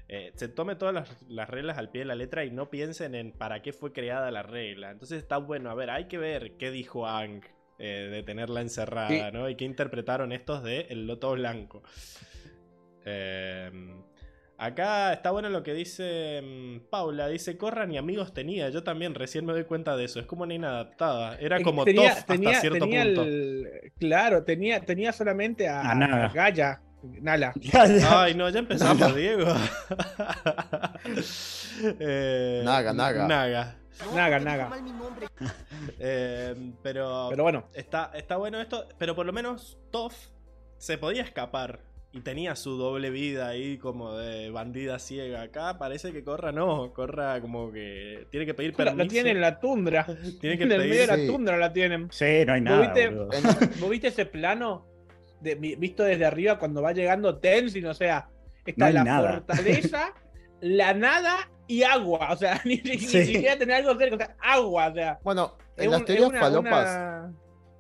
eh, 0.08 0.32
se 0.34 0.48
tome 0.48 0.74
todas 0.74 0.92
las, 0.94 1.22
las 1.28 1.48
reglas 1.48 1.78
al 1.78 1.90
pie 1.90 2.00
de 2.00 2.06
la 2.06 2.16
letra 2.16 2.44
y 2.44 2.50
no 2.50 2.68
piensen 2.68 3.14
en 3.14 3.30
para 3.32 3.62
qué 3.62 3.72
fue 3.72 3.92
creada 3.92 4.30
la 4.30 4.42
regla. 4.42 4.90
Entonces 4.90 5.18
está 5.18 5.36
bueno, 5.36 5.70
a 5.70 5.74
ver, 5.74 5.90
hay 5.90 6.06
que 6.06 6.18
ver 6.18 6.56
qué 6.56 6.70
dijo 6.72 7.06
Ang 7.06 7.42
eh, 7.78 8.08
de 8.10 8.22
tenerla 8.24 8.60
encerrada, 8.60 9.08
Sí. 9.08 9.22
¿no? 9.32 9.48
Y 9.48 9.54
qué 9.54 9.64
interpretaron 9.64 10.32
estos 10.32 10.62
de 10.64 10.82
El 10.90 11.06
Loto 11.06 11.32
Blanco. 11.32 11.82
Eh, 13.04 13.70
acá 14.60 15.12
está 15.12 15.30
bueno 15.30 15.48
lo 15.48 15.62
que 15.62 15.74
dice 15.74 16.40
mm, 16.42 16.90
Paula. 16.90 17.28
Dice, 17.28 17.56
Corran 17.56 17.90
y 17.92 17.98
amigos 17.98 18.32
tenía. 18.32 18.68
Yo 18.68 18.82
también 18.84 19.14
recién 19.14 19.44
me 19.46 19.52
doy 19.52 19.64
cuenta 19.64 19.96
de 19.96 20.04
eso. 20.04 20.20
Es 20.20 20.26
como 20.26 20.42
una 20.44 20.54
inadaptada. 20.54 21.36
Era 21.38 21.60
como 21.62 21.84
tenía, 21.84 22.12
hasta 22.12 22.36
cierto 22.36 22.78
tenía 22.78 23.04
punto. 23.04 23.22
el- 23.22 23.92
claro, 23.98 24.44
tenía, 24.44 24.80
tenía 24.80 25.12
solamente 25.12 25.68
a, 25.68 25.90
A 25.90 25.94
Naga. 25.94 26.26
a 26.26 26.28
Gaia, 26.32 26.82
Nala. 27.02 27.52
Ay, 28.10 28.34
no, 28.34 28.48
ya 28.50 28.58
empezamos, 28.60 29.14
Diego. 29.14 29.46
Eh, 31.98 32.62
Naga, 32.64 32.92
Naga. 32.92 33.26
Naga. 33.26 33.76
Naga, 34.14 34.38
Naga. 34.40 34.70
Eh, 35.98 36.54
pero, 36.82 37.28
Pero 37.30 37.42
bueno, 37.42 37.64
está, 37.74 38.10
está 38.14 38.36
bueno 38.36 38.60
esto. 38.60 38.86
Pero 38.98 39.14
por 39.16 39.24
lo 39.24 39.32
menos 39.32 39.78
Toff 39.90 40.14
se 40.76 40.98
podía 40.98 41.22
escapar. 41.22 41.80
Y 42.12 42.22
tenía 42.22 42.56
su 42.56 42.76
doble 42.76 43.10
vida 43.10 43.46
ahí 43.48 43.78
como 43.78 44.16
de 44.16 44.50
bandida 44.50 44.98
ciega. 44.98 45.42
Acá 45.42 45.78
parece 45.78 46.12
que 46.12 46.24
Corra 46.24 46.50
no. 46.50 46.92
Corra 46.92 47.40
como 47.40 47.70
que 47.70 48.26
tiene 48.30 48.46
que 48.46 48.54
pedir 48.54 48.74
permiso. 48.74 48.96
la 49.04 49.06
tienen 49.08 49.36
en 49.36 49.40
la 49.40 49.60
tundra. 49.60 50.04
Tiene 50.40 50.58
que 50.58 50.64
en 50.64 50.72
el 50.72 50.78
pedir- 50.80 50.88
medio 50.90 51.00
de 51.02 51.06
la 51.06 51.16
sí. 51.16 51.26
tundra 51.28 51.56
la 51.56 51.72
tienen. 51.72 52.08
Sí, 52.10 52.24
no 52.46 52.52
hay 52.54 52.60
¿Vos 52.62 52.70
nada. 52.70 52.80
viste? 52.92 53.08
¿Vos 53.80 53.90
viste 53.90 54.08
ese 54.08 54.26
plano 54.26 54.86
de- 55.40 55.54
visto 55.54 56.02
desde 56.02 56.24
arriba 56.24 56.58
cuando 56.58 56.82
va 56.82 56.92
llegando 56.92 57.38
Tenzin? 57.38 57.86
O 57.86 57.94
sea, 57.94 58.28
está 58.66 58.90
la 58.90 59.04
nada. 59.04 59.32
fortaleza, 59.34 60.12
la 60.60 60.92
nada 60.94 61.48
y 61.68 61.84
agua. 61.84 62.32
O 62.32 62.36
sea, 62.36 62.60
ni, 62.64 62.78
ni- 62.78 62.90
ni 62.90 62.98
Sí. 62.98 63.24
siquiera 63.24 63.56
tener 63.56 63.76
algo 63.76 63.96
cerca. 63.96 64.16
O 64.16 64.18
sea, 64.18 64.36
agua. 64.40 64.88
O 64.88 64.94
sea, 64.94 65.18
Bueno, 65.22 65.56
en 65.76 65.90
las 65.92 66.00
un- 66.00 66.06
teorías 66.06 66.28
una- 66.28 66.40
falopas, 66.40 66.88
una- 66.90 67.32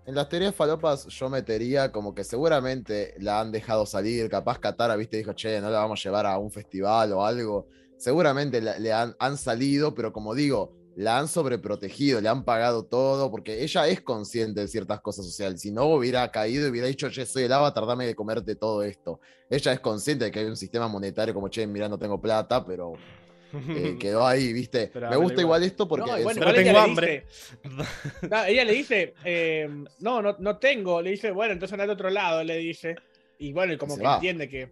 en 0.06 0.14
las 0.14 0.28
teorías 0.28 0.54
falopas 0.54 1.06
yo 1.06 1.28
metería 1.28 1.92
como 1.92 2.14
que 2.14 2.24
seguramente 2.24 3.14
la 3.18 3.40
han 3.40 3.52
dejado 3.52 3.86
salir, 3.86 4.28
capaz 4.28 4.58
Katara, 4.58 4.96
viste, 4.96 5.18
dijo, 5.18 5.32
che, 5.34 5.60
no 5.60 5.70
la 5.70 5.80
vamos 5.80 6.00
a 6.00 6.02
llevar 6.02 6.26
a 6.26 6.38
un 6.38 6.50
festival 6.50 7.12
o 7.12 7.24
algo. 7.24 7.68
Seguramente 7.96 8.60
le 8.60 8.92
han, 8.92 9.14
han 9.18 9.36
salido, 9.36 9.94
pero 9.94 10.12
como 10.12 10.34
digo, 10.34 10.72
la 10.96 11.18
han 11.18 11.28
sobreprotegido, 11.28 12.20
le 12.20 12.28
han 12.28 12.44
pagado 12.44 12.84
todo, 12.84 13.30
porque 13.30 13.62
ella 13.62 13.86
es 13.88 14.00
consciente 14.00 14.60
de 14.60 14.68
ciertas 14.68 15.00
cosas 15.00 15.24
sociales. 15.24 15.60
Si 15.60 15.70
no 15.70 15.86
hubiera 15.86 16.30
caído 16.30 16.66
y 16.66 16.70
hubiera 16.70 16.88
dicho, 16.88 17.08
che, 17.10 17.24
soy 17.26 17.44
el 17.44 17.52
avatar, 17.52 17.86
dame 17.86 18.06
de 18.06 18.14
comerte 18.14 18.56
todo 18.56 18.82
esto. 18.82 19.20
Ella 19.48 19.72
es 19.72 19.80
consciente 19.80 20.26
de 20.26 20.30
que 20.30 20.40
hay 20.40 20.46
un 20.46 20.56
sistema 20.56 20.88
monetario 20.88 21.32
como, 21.34 21.48
che, 21.48 21.66
mira, 21.66 21.88
no 21.88 21.98
tengo 21.98 22.20
plata, 22.20 22.64
pero 22.64 22.94
eh, 23.52 23.96
quedó 24.00 24.26
ahí, 24.26 24.52
viste. 24.52 24.90
Pero 24.92 25.10
Me 25.10 25.16
gusta 25.16 25.40
igual. 25.40 25.62
igual 25.62 25.62
esto 25.64 25.88
porque 25.88 26.10
No, 26.10 26.16
en 26.16 26.24
bueno, 26.24 26.40
Pero 26.40 26.54
tengo 26.54 26.70
ella 26.70 26.72
le 26.72 26.78
hambre. 26.90 27.26
dice- 27.62 28.28
No, 28.28 28.44
ella 28.44 28.64
le 28.64 28.72
dice, 28.72 29.14
eh, 29.24 29.68
no, 30.00 30.22
no, 30.22 30.36
no 30.38 30.56
tengo. 30.58 31.00
Le 31.02 31.10
dice, 31.10 31.30
bueno, 31.30 31.52
entonces 31.52 31.72
anda 31.72 31.84
al 31.84 31.90
otro 31.90 32.10
lado, 32.10 32.42
le 32.44 32.56
dice. 32.58 32.96
Y 33.38 33.52
bueno, 33.52 33.72
y 33.72 33.76
como 33.78 33.94
Se 33.94 34.00
que 34.00 34.06
va. 34.06 34.14
entiende 34.16 34.48
que 34.48 34.68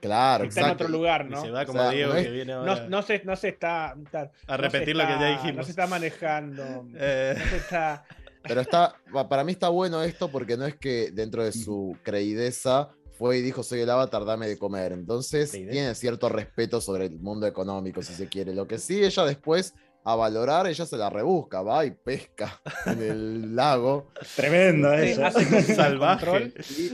claro, 0.00 0.44
está 0.44 0.60
en 0.60 0.70
otro 0.70 0.88
lugar, 0.88 1.24
Y 1.26 1.30
¿no? 1.30 1.40
se 1.42 1.50
va 1.50 1.64
como 1.64 1.78
O 1.80 1.82
sea, 1.82 1.90
Diego 1.92 2.12
no 2.12 2.18
es- 2.18 2.26
que 2.26 2.30
viene 2.32 2.52
No, 2.52 2.58
ahora 2.58 2.86
no 2.88 3.02
se, 3.02 3.22
no 3.24 3.36
se 3.36 3.48
está. 3.48 3.94
está- 4.04 4.20
a 4.46 4.56
no 4.56 4.56
se 4.56 4.56
repetir 4.56 4.94
lo 4.96 5.06
que 5.06 5.12
ya 5.12 5.30
dijimos. 5.30 5.56
No 5.56 5.62
se 5.64 5.70
está 5.70 5.86
manejando. 5.86 6.62
Eh, 6.96 7.34
No 7.38 7.44
se 7.50 7.56
está. 7.56 8.04
Pero 8.46 8.60
está, 8.60 8.94
pa- 9.10 9.26
para 9.26 9.42
mí 9.42 9.52
está 9.52 9.70
bueno 9.70 10.02
esto 10.02 10.28
porque 10.30 10.58
no 10.58 10.66
es 10.66 10.74
que 10.76 11.10
dentro 11.10 11.42
de 11.42 11.52
su 11.52 11.96
creideza 12.02 12.90
fue 13.16 13.38
y 13.38 13.42
dijo 13.42 13.62
soy 13.62 13.80
el 13.80 13.90
avatar, 13.90 14.24
dame 14.24 14.48
de 14.48 14.58
comer. 14.58 14.92
Entonces 14.92 15.50
tiene 15.50 15.94
cierto 15.94 16.28
respeto 16.28 16.80
sobre 16.80 17.06
el 17.06 17.18
mundo 17.20 17.46
económico, 17.46 18.02
si 18.02 18.12
se 18.14 18.28
quiere. 18.28 18.54
Lo 18.54 18.66
que 18.66 18.78
sí, 18.78 19.02
ella 19.04 19.24
después, 19.24 19.74
a 20.06 20.16
valorar, 20.16 20.66
ella 20.66 20.84
se 20.84 20.98
la 20.98 21.08
rebusca, 21.08 21.62
va 21.62 21.86
y 21.86 21.90
pesca 21.92 22.60
en 22.86 23.00
el 23.02 23.56
lago. 23.56 24.10
Tremendo 24.36 24.92
Sí, 24.98 25.06
eso. 25.06 25.24
hace 25.24 25.44
como 25.46 25.56
un 25.58 25.64
Salvaje. 25.76 26.52
Y 26.78 26.90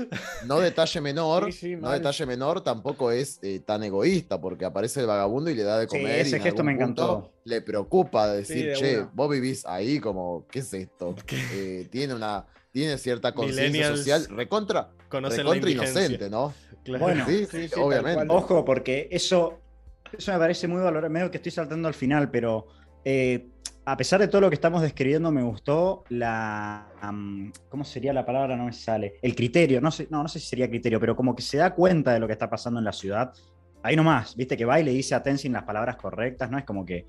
no 0.47 0.61
detalle 0.61 1.01
menor, 1.01 1.47
Sí, 1.47 1.53
sí, 1.53 1.77
no 1.77 1.91
detalle 1.91 2.25
menor 2.27 2.63
tampoco 2.63 3.11
es 3.11 3.41
eh, 3.43 3.59
tan 3.67 3.83
egoísta, 3.83 4.41
porque 4.41 4.65
aparece 4.65 5.01
el 5.01 5.07
vagabundo 5.07 5.51
y 5.51 5.55
le 5.57 5.65
da 5.65 5.79
de 5.81 5.87
Sí, 5.89 5.97
comer. 5.99 6.21
ese 6.21 6.31
y 6.31 6.35
en 6.37 6.43
gesto 6.43 6.63
me 6.63 6.73
encantó. 6.73 7.33
Le 7.43 7.63
preocupa 7.63 8.29
decir, 8.33 8.67
de 8.69 8.75
che, 8.75 9.07
vos 9.13 9.29
vivís 9.29 9.67
ahí 9.67 9.99
como, 9.99 10.47
¿qué 10.49 10.61
es 10.61 10.73
esto? 10.73 11.17
Eh, 11.53 11.89
tiene 11.91 12.15
una, 12.15 12.47
tiene 12.73 12.99
cierta 12.99 13.33
conciencia 13.33 13.89
social, 13.97 14.27
recontra, 14.31 14.91
recontra 15.11 15.71
inocente, 15.71 16.31
¿no? 16.31 16.55
Claro. 16.85 17.05
Bueno, 17.05 17.27
sí, 17.27 17.69
obviamente. 17.77 18.27
Ojo, 18.29 18.65
porque 18.65 19.09
eso, 19.11 19.61
eso 20.17 20.33
me 20.33 20.39
parece 20.39 20.69
muy 20.69 20.81
valorado. 20.81 21.13
Medio 21.13 21.31
que 21.31 21.39
estoy 21.39 21.53
saltando 21.53 21.89
al 21.89 21.95
final, 21.95 22.31
pero 22.31 22.69
eh, 23.05 23.49
a 23.85 23.97
pesar 23.97 24.21
de 24.21 24.29
todo 24.29 24.43
lo 24.43 24.49
que 24.51 24.55
estamos 24.55 24.83
describiendo, 24.83 25.31
me 25.31 25.43
gustó 25.43 26.05
la. 26.11 26.89
¿Cómo 27.69 27.85
sería 27.85 28.13
la 28.13 28.25
palabra? 28.25 28.57
No 28.57 28.67
me 28.67 28.73
sale. 28.73 29.15
El 29.21 29.35
criterio. 29.35 29.81
No 29.81 29.91
sé, 29.91 30.07
no, 30.11 30.23
no 30.23 30.29
sé 30.29 30.39
si 30.39 30.47
sería 30.47 30.69
criterio, 30.69 31.01
pero 31.01 31.17
como 31.17 31.35
que 31.35 31.43
se 31.43 31.59
da 31.59 31.75
cuenta 31.75 32.13
de 32.13 32.21
lo 32.21 32.27
que 32.27 32.33
está 32.33 32.49
pasando 32.49 32.79
en 32.79 32.85
la 32.85 32.93
ciudad. 32.93 33.33
Ahí 33.83 33.97
nomás, 33.97 34.37
viste 34.37 34.57
que 34.57 34.65
va 34.65 34.79
y 34.79 34.85
le 34.85 34.93
dice 34.93 35.15
a 35.15 35.23
Tenzin 35.23 35.53
las 35.53 35.65
palabras 35.65 35.97
correctas, 35.97 36.51
¿no? 36.51 36.59
Es 36.59 36.65
como 36.65 36.85
que 36.85 37.07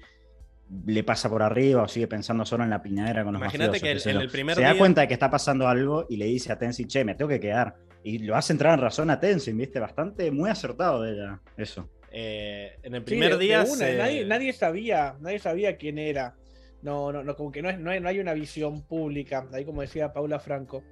le 0.85 1.03
pasa 1.03 1.29
por 1.29 1.43
arriba 1.43 1.83
o 1.83 1.87
sigue 1.87 2.07
pensando 2.07 2.45
solo 2.45 2.63
en 2.63 2.69
la 2.69 2.81
piñadera 2.81 3.23
con 3.23 3.33
los 3.33 3.41
Imagínate 3.41 3.71
mafiosos, 3.79 4.03
que 4.03 4.09
en 4.11 4.17
el 4.21 4.29
primer 4.29 4.55
se 4.55 4.61
da 4.61 4.69
día- 4.71 4.79
cuenta 4.79 5.01
de 5.01 5.07
que 5.07 5.13
está 5.13 5.29
pasando 5.29 5.67
algo 5.67 6.05
y 6.09 6.17
le 6.17 6.25
dice 6.25 6.51
a 6.51 6.57
Tenzin, 6.57 6.87
che, 6.87 7.03
me 7.03 7.15
tengo 7.15 7.29
que 7.29 7.39
quedar. 7.39 7.75
Y 8.03 8.19
lo 8.19 8.35
hace 8.35 8.53
entrar 8.53 8.73
en 8.75 8.79
razón 8.81 9.09
a 9.09 9.19
Tenzin, 9.19 9.57
¿viste? 9.57 9.79
Bastante, 9.79 10.31
muy 10.31 10.49
acertado 10.49 11.01
de 11.03 11.11
ella, 11.13 11.41
eso. 11.57 11.89
Eh, 12.11 12.71
en 12.83 12.95
el 12.95 13.03
primer 13.03 13.33
de 13.37 13.43
día 13.43 13.61
una, 13.61 13.75
se- 13.75 13.97
nadie, 13.97 14.25
nadie 14.25 14.53
sabía, 14.53 15.15
nadie 15.19 15.39
sabía 15.39 15.77
quién 15.77 15.97
era. 15.97 16.35
No, 16.81 17.11
no, 17.11 17.23
no, 17.23 17.35
como 17.35 17.51
que 17.51 17.61
no, 17.61 17.69
es, 17.69 17.77
no, 17.77 17.91
hay, 17.91 17.99
no 17.99 18.09
hay 18.09 18.19
una 18.19 18.33
visión 18.33 18.81
pública, 18.87 19.47
ahí 19.53 19.63
como 19.65 19.81
decía 19.81 20.11
Paula 20.13 20.39
Franco, 20.39 20.83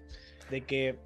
de 0.51 0.61
que 0.61 0.97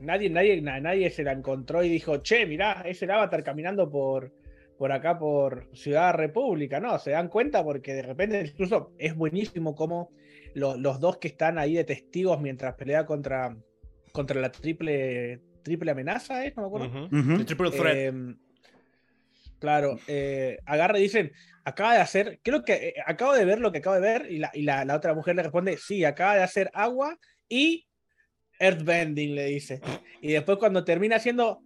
nadie, 0.00 0.30
nadie, 0.30 0.62
na- 0.62 0.80
nadie 0.80 1.10
se 1.10 1.24
la 1.24 1.32
encontró 1.32 1.82
y 1.84 1.88
dijo, 1.90 2.16
che, 2.18 2.46
mirá, 2.46 2.82
es 2.86 3.02
el 3.02 3.10
avatar 3.10 3.44
caminando 3.44 3.90
por, 3.90 4.32
por 4.78 4.92
acá, 4.92 5.18
por 5.18 5.68
Ciudad 5.74 6.14
República, 6.14 6.80
¿no? 6.80 6.98
Se 6.98 7.10
dan 7.12 7.28
cuenta 7.28 7.62
porque 7.62 7.94
de 7.94 8.02
repente 8.02 8.40
incluso 8.46 8.92
es 8.98 9.14
buenísimo 9.14 9.74
como 9.74 10.10
lo- 10.54 10.76
los 10.76 11.00
dos 11.00 11.18
que 11.18 11.28
están 11.28 11.58
ahí 11.58 11.74
de 11.74 11.84
testigos 11.84 12.40
mientras 12.40 12.74
pelea 12.74 13.06
contra, 13.06 13.56
contra 14.12 14.40
la 14.40 14.50
triple, 14.50 15.40
triple 15.62 15.90
amenaza, 15.90 16.44
¿es? 16.44 16.56
No 16.56 16.62
me 16.62 16.68
acuerdo. 16.68 17.08
Triple 17.46 17.70
Threat. 17.70 17.96
Eh, 17.96 18.34
claro, 19.58 19.98
eh, 20.06 20.58
agarra 20.66 20.98
y 20.98 21.02
dicen, 21.02 21.32
acaba 21.64 21.94
de 21.94 22.00
hacer, 22.00 22.40
creo 22.42 22.64
que 22.64 22.72
eh, 22.88 22.94
acabo 23.06 23.32
de 23.32 23.44
ver 23.44 23.60
lo 23.60 23.72
que 23.72 23.78
acabo 23.78 23.96
de 23.96 24.02
ver, 24.02 24.30
y 24.30 24.38
la, 24.38 24.50
y 24.52 24.62
la, 24.62 24.84
la 24.84 24.96
otra 24.96 25.14
mujer 25.14 25.36
le 25.36 25.42
responde, 25.42 25.76
sí, 25.78 26.04
acaba 26.04 26.36
de 26.36 26.42
hacer 26.42 26.70
agua 26.74 27.18
y 27.48 27.86
earthbending, 28.60 29.34
le 29.34 29.46
dice. 29.46 29.80
Y 30.20 30.32
después 30.32 30.58
cuando 30.58 30.84
termina 30.84 31.16
haciendo, 31.16 31.60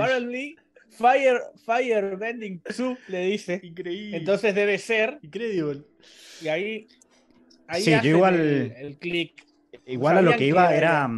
apparently, 0.00 0.56
fire, 0.90 1.40
firebending 1.64 2.62
2, 2.76 2.98
le 3.08 3.20
dice. 3.26 3.60
Increíble. 3.62 4.16
Entonces 4.16 4.54
debe 4.54 4.78
ser, 4.78 5.18
Increíble. 5.22 5.82
y 6.42 6.48
ahí, 6.48 6.88
ahí 7.66 7.82
Sí, 7.82 7.92
yo 8.02 8.10
igual- 8.16 8.34
el, 8.40 8.72
el 8.76 8.98
click. 8.98 9.44
Igual 9.86 10.18
a 10.18 10.22
lo 10.22 10.30
que 10.32 10.38
que 10.38 10.46
iba 10.46 10.74
era 10.74 11.08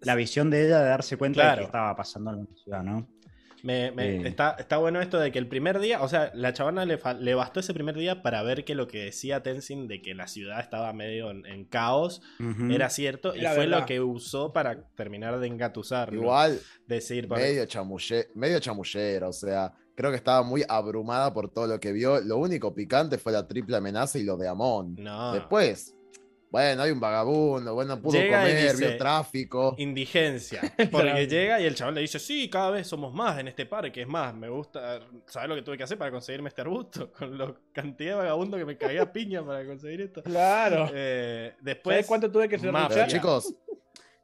la 0.00 0.14
visión 0.14 0.50
de 0.50 0.66
ella 0.66 0.80
de 0.80 0.88
darse 0.88 1.16
cuenta 1.16 1.52
de 1.52 1.58
que 1.58 1.64
estaba 1.64 1.94
pasando 1.96 2.30
en 2.32 2.38
la 2.40 2.46
ciudad, 2.62 2.82
¿no? 2.82 3.08
Me- 3.62 3.90
me- 3.92 4.16
Eh. 4.16 4.22
está, 4.28 4.56
está 4.58 4.76
bueno 4.78 5.00
esto 5.00 5.18
de 5.18 5.30
que 5.32 5.38
el 5.38 5.48
primer 5.48 5.78
día, 5.80 6.02
o 6.02 6.08
sea, 6.08 6.30
la 6.34 6.52
chavana 6.52 6.84
le, 6.84 6.98
le 7.20 7.34
bastó 7.34 7.60
ese 7.60 7.74
primer 7.74 7.94
día 7.96 8.22
para 8.22 8.42
ver 8.42 8.64
que 8.64 8.74
lo 8.74 8.86
que 8.86 9.04
decía 9.04 9.42
Tenzin 9.42 9.86
de 9.88 10.00
que 10.02 10.14
la 10.14 10.26
ciudad 10.26 10.60
estaba 10.60 10.92
medio 10.92 11.30
en, 11.30 11.44
en 11.46 11.64
caos 11.64 12.22
era 12.70 12.88
cierto 12.90 13.34
y 13.34 13.40
fue 13.40 13.56
verdad. 13.66 13.80
lo 13.80 13.86
que 13.86 14.00
usó 14.00 14.52
para 14.52 14.82
terminar 14.94 15.38
de 15.38 15.46
engatusarlo. 15.46 16.20
Igual, 16.22 16.60
Decir, 16.86 17.28
medio, 17.28 17.64
chamulle, 17.66 18.28
medio 18.34 18.58
chamullero, 18.58 19.28
o 19.28 19.32
sea, 19.32 19.72
creo 19.94 20.10
que 20.10 20.16
estaba 20.16 20.42
muy 20.42 20.64
abrumada 20.68 21.32
por 21.32 21.52
todo 21.52 21.66
lo 21.66 21.78
que 21.78 21.92
vio. 21.92 22.20
Lo 22.20 22.38
único 22.38 22.74
picante 22.74 23.18
fue 23.18 23.32
la 23.32 23.46
triple 23.46 23.76
amenaza 23.76 24.18
y 24.18 24.24
lo 24.24 24.36
de 24.36 24.48
Amon. 24.48 24.96
No. 24.98 25.32
Después, 25.34 25.94
bueno, 26.50 26.82
hay 26.82 26.90
un 26.90 26.98
vagabundo, 26.98 27.74
bueno, 27.74 28.00
pudo 28.02 28.18
Llega 28.18 28.40
comer, 28.40 28.72
dice, 28.72 28.88
vio 28.88 28.96
tráfico. 28.96 29.76
Indigencia. 29.78 30.60
Porque 30.90 31.28
llega 31.28 31.60
y 31.60 31.64
el 31.64 31.76
chabón 31.76 31.94
le 31.94 32.00
dice, 32.00 32.18
sí, 32.18 32.50
cada 32.50 32.70
vez 32.70 32.88
somos 32.88 33.14
más 33.14 33.38
en 33.38 33.48
este 33.48 33.66
parque. 33.66 34.02
Es 34.02 34.08
más, 34.08 34.34
me 34.34 34.48
gusta. 34.48 35.00
¿Sabes 35.26 35.48
lo 35.48 35.54
que 35.54 35.62
tuve 35.62 35.78
que 35.78 35.84
hacer 35.84 35.96
para 35.96 36.10
conseguirme 36.10 36.48
este 36.48 36.62
arbusto? 36.62 37.12
Con 37.18 37.38
la 37.38 37.54
cantidad 37.72 38.10
de 38.10 38.16
vagabundo 38.16 38.56
que 38.56 38.64
me 38.64 38.76
caía 38.76 39.02
a 39.02 39.12
piña 39.12 39.46
para 39.46 39.64
conseguir 39.64 40.00
esto. 40.00 40.24
Claro. 40.24 40.90
Eh, 40.92 41.54
después. 41.60 41.94
¿Sabes 41.94 42.06
cuánto 42.06 42.30
tuve 42.32 42.48
que 42.48 42.58
ser 42.58 42.74
Richard? 42.74 43.06
chicos, 43.06 43.54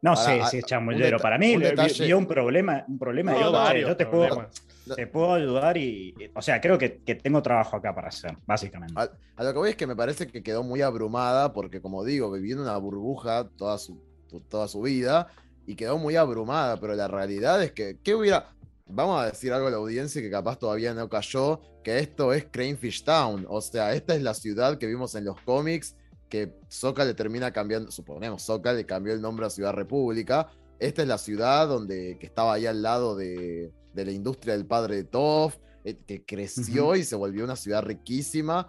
No 0.03 0.15
sé 0.15 0.41
si 0.51 0.59
es 0.59 0.65
chamullero. 0.65 1.19
Para 1.19 1.39
mí 1.39 1.55
un 1.57 1.63
detalle- 1.63 2.05
vio 2.07 2.19
un 2.19 2.27
problema, 2.27 2.85
un 2.87 2.99
problema 2.99 3.33
No, 3.33 3.37
y 3.37 3.41
dijo, 3.41 3.51
"Che, 3.53 3.57
varios 3.59 3.89
yo 3.89 3.97
te 3.97 4.07
puedo, 4.07 4.47
te 4.95 5.07
puedo 5.07 5.35
ayudar 5.35 5.77
y, 5.77 6.15
o 6.35 6.43
sea, 6.43 6.61
creo 6.61 6.79
que, 6.79 6.99
que 6.99 7.15
tengo 7.17 7.43
trabajo 7.43 7.77
acá 7.77 7.95
para 7.95 8.09
hacer, 8.09 8.37
básicamente. 8.47 8.95
a, 8.97 9.11
a 9.37 9.45
lo 9.45 9.53
que 9.53 9.59
voy 9.59 9.71
es 9.71 9.77
que 9.77 9.87
me 9.87 9.97
parece 9.97 10.27
que 10.29 10.43
quedó 10.43 10.63
muy 10.63 10.83
abrumada 10.83 11.53
porque, 11.53 11.81
como 11.81 12.05
digo, 12.05 12.31
vivió 12.31 12.55
en 12.57 12.63
una 12.63 12.77
burbuja 12.77 13.49
toda 13.57 13.79
su, 13.79 14.01
toda 14.49 14.69
su 14.69 14.83
vida 14.83 15.29
y 15.67 15.75
quedó 15.75 15.99
muy 15.99 16.15
abrumada, 16.15 16.79
pero 16.79 16.95
la 16.95 17.09
realidad 17.09 17.61
es 17.63 17.73
que, 17.73 17.99
¿qué 18.05 18.15
hubiera? 18.15 18.51
Vamos 18.89 19.21
a 19.21 19.27
decir 19.27 19.53
algo 19.53 19.67
a 19.67 19.71
la 19.71 19.79
audiencia 19.79 20.23
que 20.23 20.31
capaz 20.31 20.59
todavía 20.61 20.95
no 20.95 21.09
cayó, 21.09 21.61
que 21.83 21.99
esto 21.99 22.33
es 22.33 22.45
Cranefish 22.45 23.03
Town, 23.03 23.45
o 23.49 23.61
sea, 23.61 23.93
esta 23.95 24.15
es 24.15 24.23
la 24.23 24.35
ciudad 24.35 24.79
que 24.79 24.87
vimos 24.87 25.17
en 25.17 25.25
los 25.25 25.41
cómics 25.41 25.97
que 26.29 26.55
Soka 26.69 27.05
le 27.05 27.15
termina 27.15 27.53
cambiando, 27.53 27.91
suponemos, 27.91 28.43
Soka 28.43 28.73
le 28.73 28.85
cambió 28.85 29.13
el 29.13 29.21
nombre 29.21 29.47
a 29.47 29.51
Ciudad 29.51 29.73
República. 29.73 30.49
Esta 30.79 31.03
es 31.03 31.09
la 31.09 31.19
ciudad 31.19 31.69
donde, 31.69 32.19
que 32.19 32.27
estaba 32.27 32.55
ahí 32.55 32.67
al 32.67 32.83
lado 32.83 33.17
de, 33.17 33.73
de 33.95 34.05
la 34.05 34.13
industria 34.13 34.55
del 34.55 34.67
padre 34.67 34.97
de 34.97 35.05
Toph, 35.05 35.57
eh, 35.85 35.97
que 36.07 36.25
creció 36.25 36.95
y 36.97 37.05
se 37.05 37.17
volvió 37.17 37.45
una 37.45 37.57
ciudad 37.57 37.83
riquísima. 37.83 38.69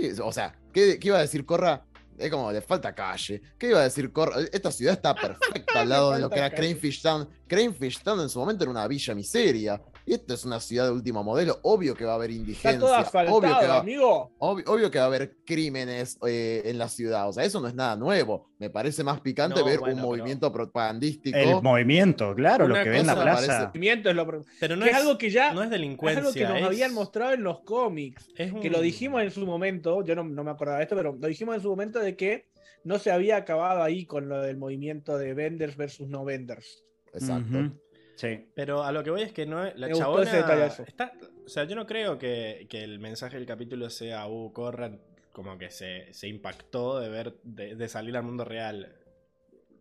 Y, 0.00 0.18
o 0.20 0.32
sea, 0.32 0.58
¿qué, 0.72 0.98
qué 0.98 1.08
iba 1.08 1.18
a 1.18 1.22
decir 1.22 1.44
Corra? 1.44 1.84
Es 2.16 2.30
como, 2.30 2.52
le 2.52 2.60
falta 2.60 2.94
calle. 2.94 3.42
¿Qué 3.58 3.70
iba 3.70 3.80
a 3.80 3.84
decir 3.84 4.12
Corra? 4.12 4.36
Esta 4.52 4.70
ciudad 4.70 4.94
está 4.94 5.14
perfecta 5.20 5.80
al 5.80 5.88
lado 5.88 6.12
de 6.12 6.20
lo 6.20 6.30
que 6.30 6.38
era. 6.38 6.50
Cranefish 6.50 7.02
Town. 7.02 7.28
Cranefish 7.46 8.02
Town 8.02 8.20
en 8.20 8.28
su 8.28 8.38
momento 8.38 8.64
era 8.64 8.70
una 8.70 8.86
villa 8.86 9.14
miseria. 9.14 9.82
Y 10.06 10.12
esta 10.14 10.34
es 10.34 10.44
una 10.44 10.60
ciudad 10.60 10.84
de 10.84 10.90
último 10.92 11.24
modelo. 11.24 11.58
Obvio 11.62 11.94
que 11.94 12.04
va 12.04 12.12
a 12.12 12.14
haber 12.16 12.30
indigencia. 12.30 12.72
Está 12.72 12.80
todo 12.80 12.90
obvio, 12.92 13.00
que 13.00 13.06
asfaltado, 13.06 13.68
va, 13.68 13.78
amigo. 13.80 14.34
obvio, 14.38 14.64
obvio 14.68 14.90
que 14.90 14.98
va 14.98 15.04
a 15.04 15.06
haber 15.06 15.36
crímenes 15.46 16.18
eh, 16.26 16.60
en 16.66 16.76
la 16.76 16.88
ciudad. 16.88 17.26
O 17.28 17.32
sea, 17.32 17.42
eso 17.44 17.58
no 17.60 17.68
es 17.68 17.74
nada 17.74 17.96
nuevo. 17.96 18.50
Me 18.58 18.68
parece 18.68 19.02
más 19.02 19.20
picante 19.22 19.60
No, 19.60 19.64
ver 19.66 19.80
bueno, 19.80 19.96
un 19.96 20.02
movimiento 20.02 20.52
propagandístico. 20.52 21.38
El 21.38 21.62
movimiento, 21.62 22.34
claro, 22.34 22.68
lo 22.68 22.74
que 22.74 22.90
ve 22.90 22.98
en 22.98 23.06
la 23.06 23.14
plaza. 23.14 23.46
parece- 23.46 23.66
Movimiento 23.68 24.10
es 24.10 24.16
lo 24.16 24.26
Pero 24.60 24.76
no 24.76 24.84
es, 24.84 24.90
es 24.90 24.96
algo 24.98 25.16
que 25.16 25.30
ya 25.30 25.52
no 25.54 25.60
es 25.62 25.66
es 25.66 25.70
delincuencia. 25.70 26.18
algo 26.20 26.32
que 26.34 26.44
nos 26.44 26.56
es- 26.58 26.64
habían 26.66 26.92
mostrado 26.92 27.32
en 27.32 27.42
los 27.42 27.60
cómics. 27.60 28.28
es 28.36 28.52
Que 28.52 28.68
lo 28.68 28.80
dijimos 28.82 29.22
en 29.22 29.30
su 29.30 29.46
momento, 29.46 30.04
yo 30.04 30.14
no, 30.14 30.24
no 30.24 30.44
me 30.44 30.50
acordaba 30.50 30.78
de 30.78 30.84
esto, 30.84 30.96
pero 30.96 31.16
lo 31.18 31.26
dijimos 31.28 31.54
en 31.56 31.62
su 31.62 31.68
momento 31.70 31.98
de 31.98 32.14
que 32.14 32.46
no 32.84 32.98
se 32.98 33.10
había 33.10 33.36
acabado 33.38 33.82
ahí 33.82 34.04
con 34.04 34.28
lo 34.28 34.42
del 34.42 34.58
movimiento 34.58 35.16
de 35.16 35.32
venders 35.32 35.76
versus 35.78 36.08
no 36.08 36.24
venders. 36.26 36.84
Exacto. 37.14 37.72
Sí. 38.16 38.46
Pero 38.54 38.82
a 38.84 38.92
lo 38.92 39.02
que 39.02 39.10
voy 39.10 39.22
es 39.22 39.32
que 39.32 39.46
no 39.46 39.64
es- 39.64 39.74
la 39.76 39.86
Me 39.88 39.92
gustó 39.94 40.04
chabona 40.06 40.22
ese 40.24 40.36
detallazo. 40.36 40.82
está, 40.84 41.12
o 41.44 41.48
sea, 41.48 41.64
yo 41.64 41.74
no 41.76 41.86
creo 41.86 42.18
que, 42.18 42.66
que 42.70 42.82
el 42.84 42.98
mensaje 43.00 43.36
del 43.36 43.46
capítulo 43.46 43.90
sea 43.90 44.26
uh, 44.28 44.52
corran 44.52 45.00
como 45.32 45.58
que 45.58 45.70
se, 45.70 46.12
se 46.14 46.28
impactó 46.28 47.00
de 47.00 47.08
ver 47.08 47.34
de, 47.42 47.74
de 47.74 47.88
salir 47.88 48.16
al 48.16 48.22
mundo 48.22 48.44
real. 48.44 48.94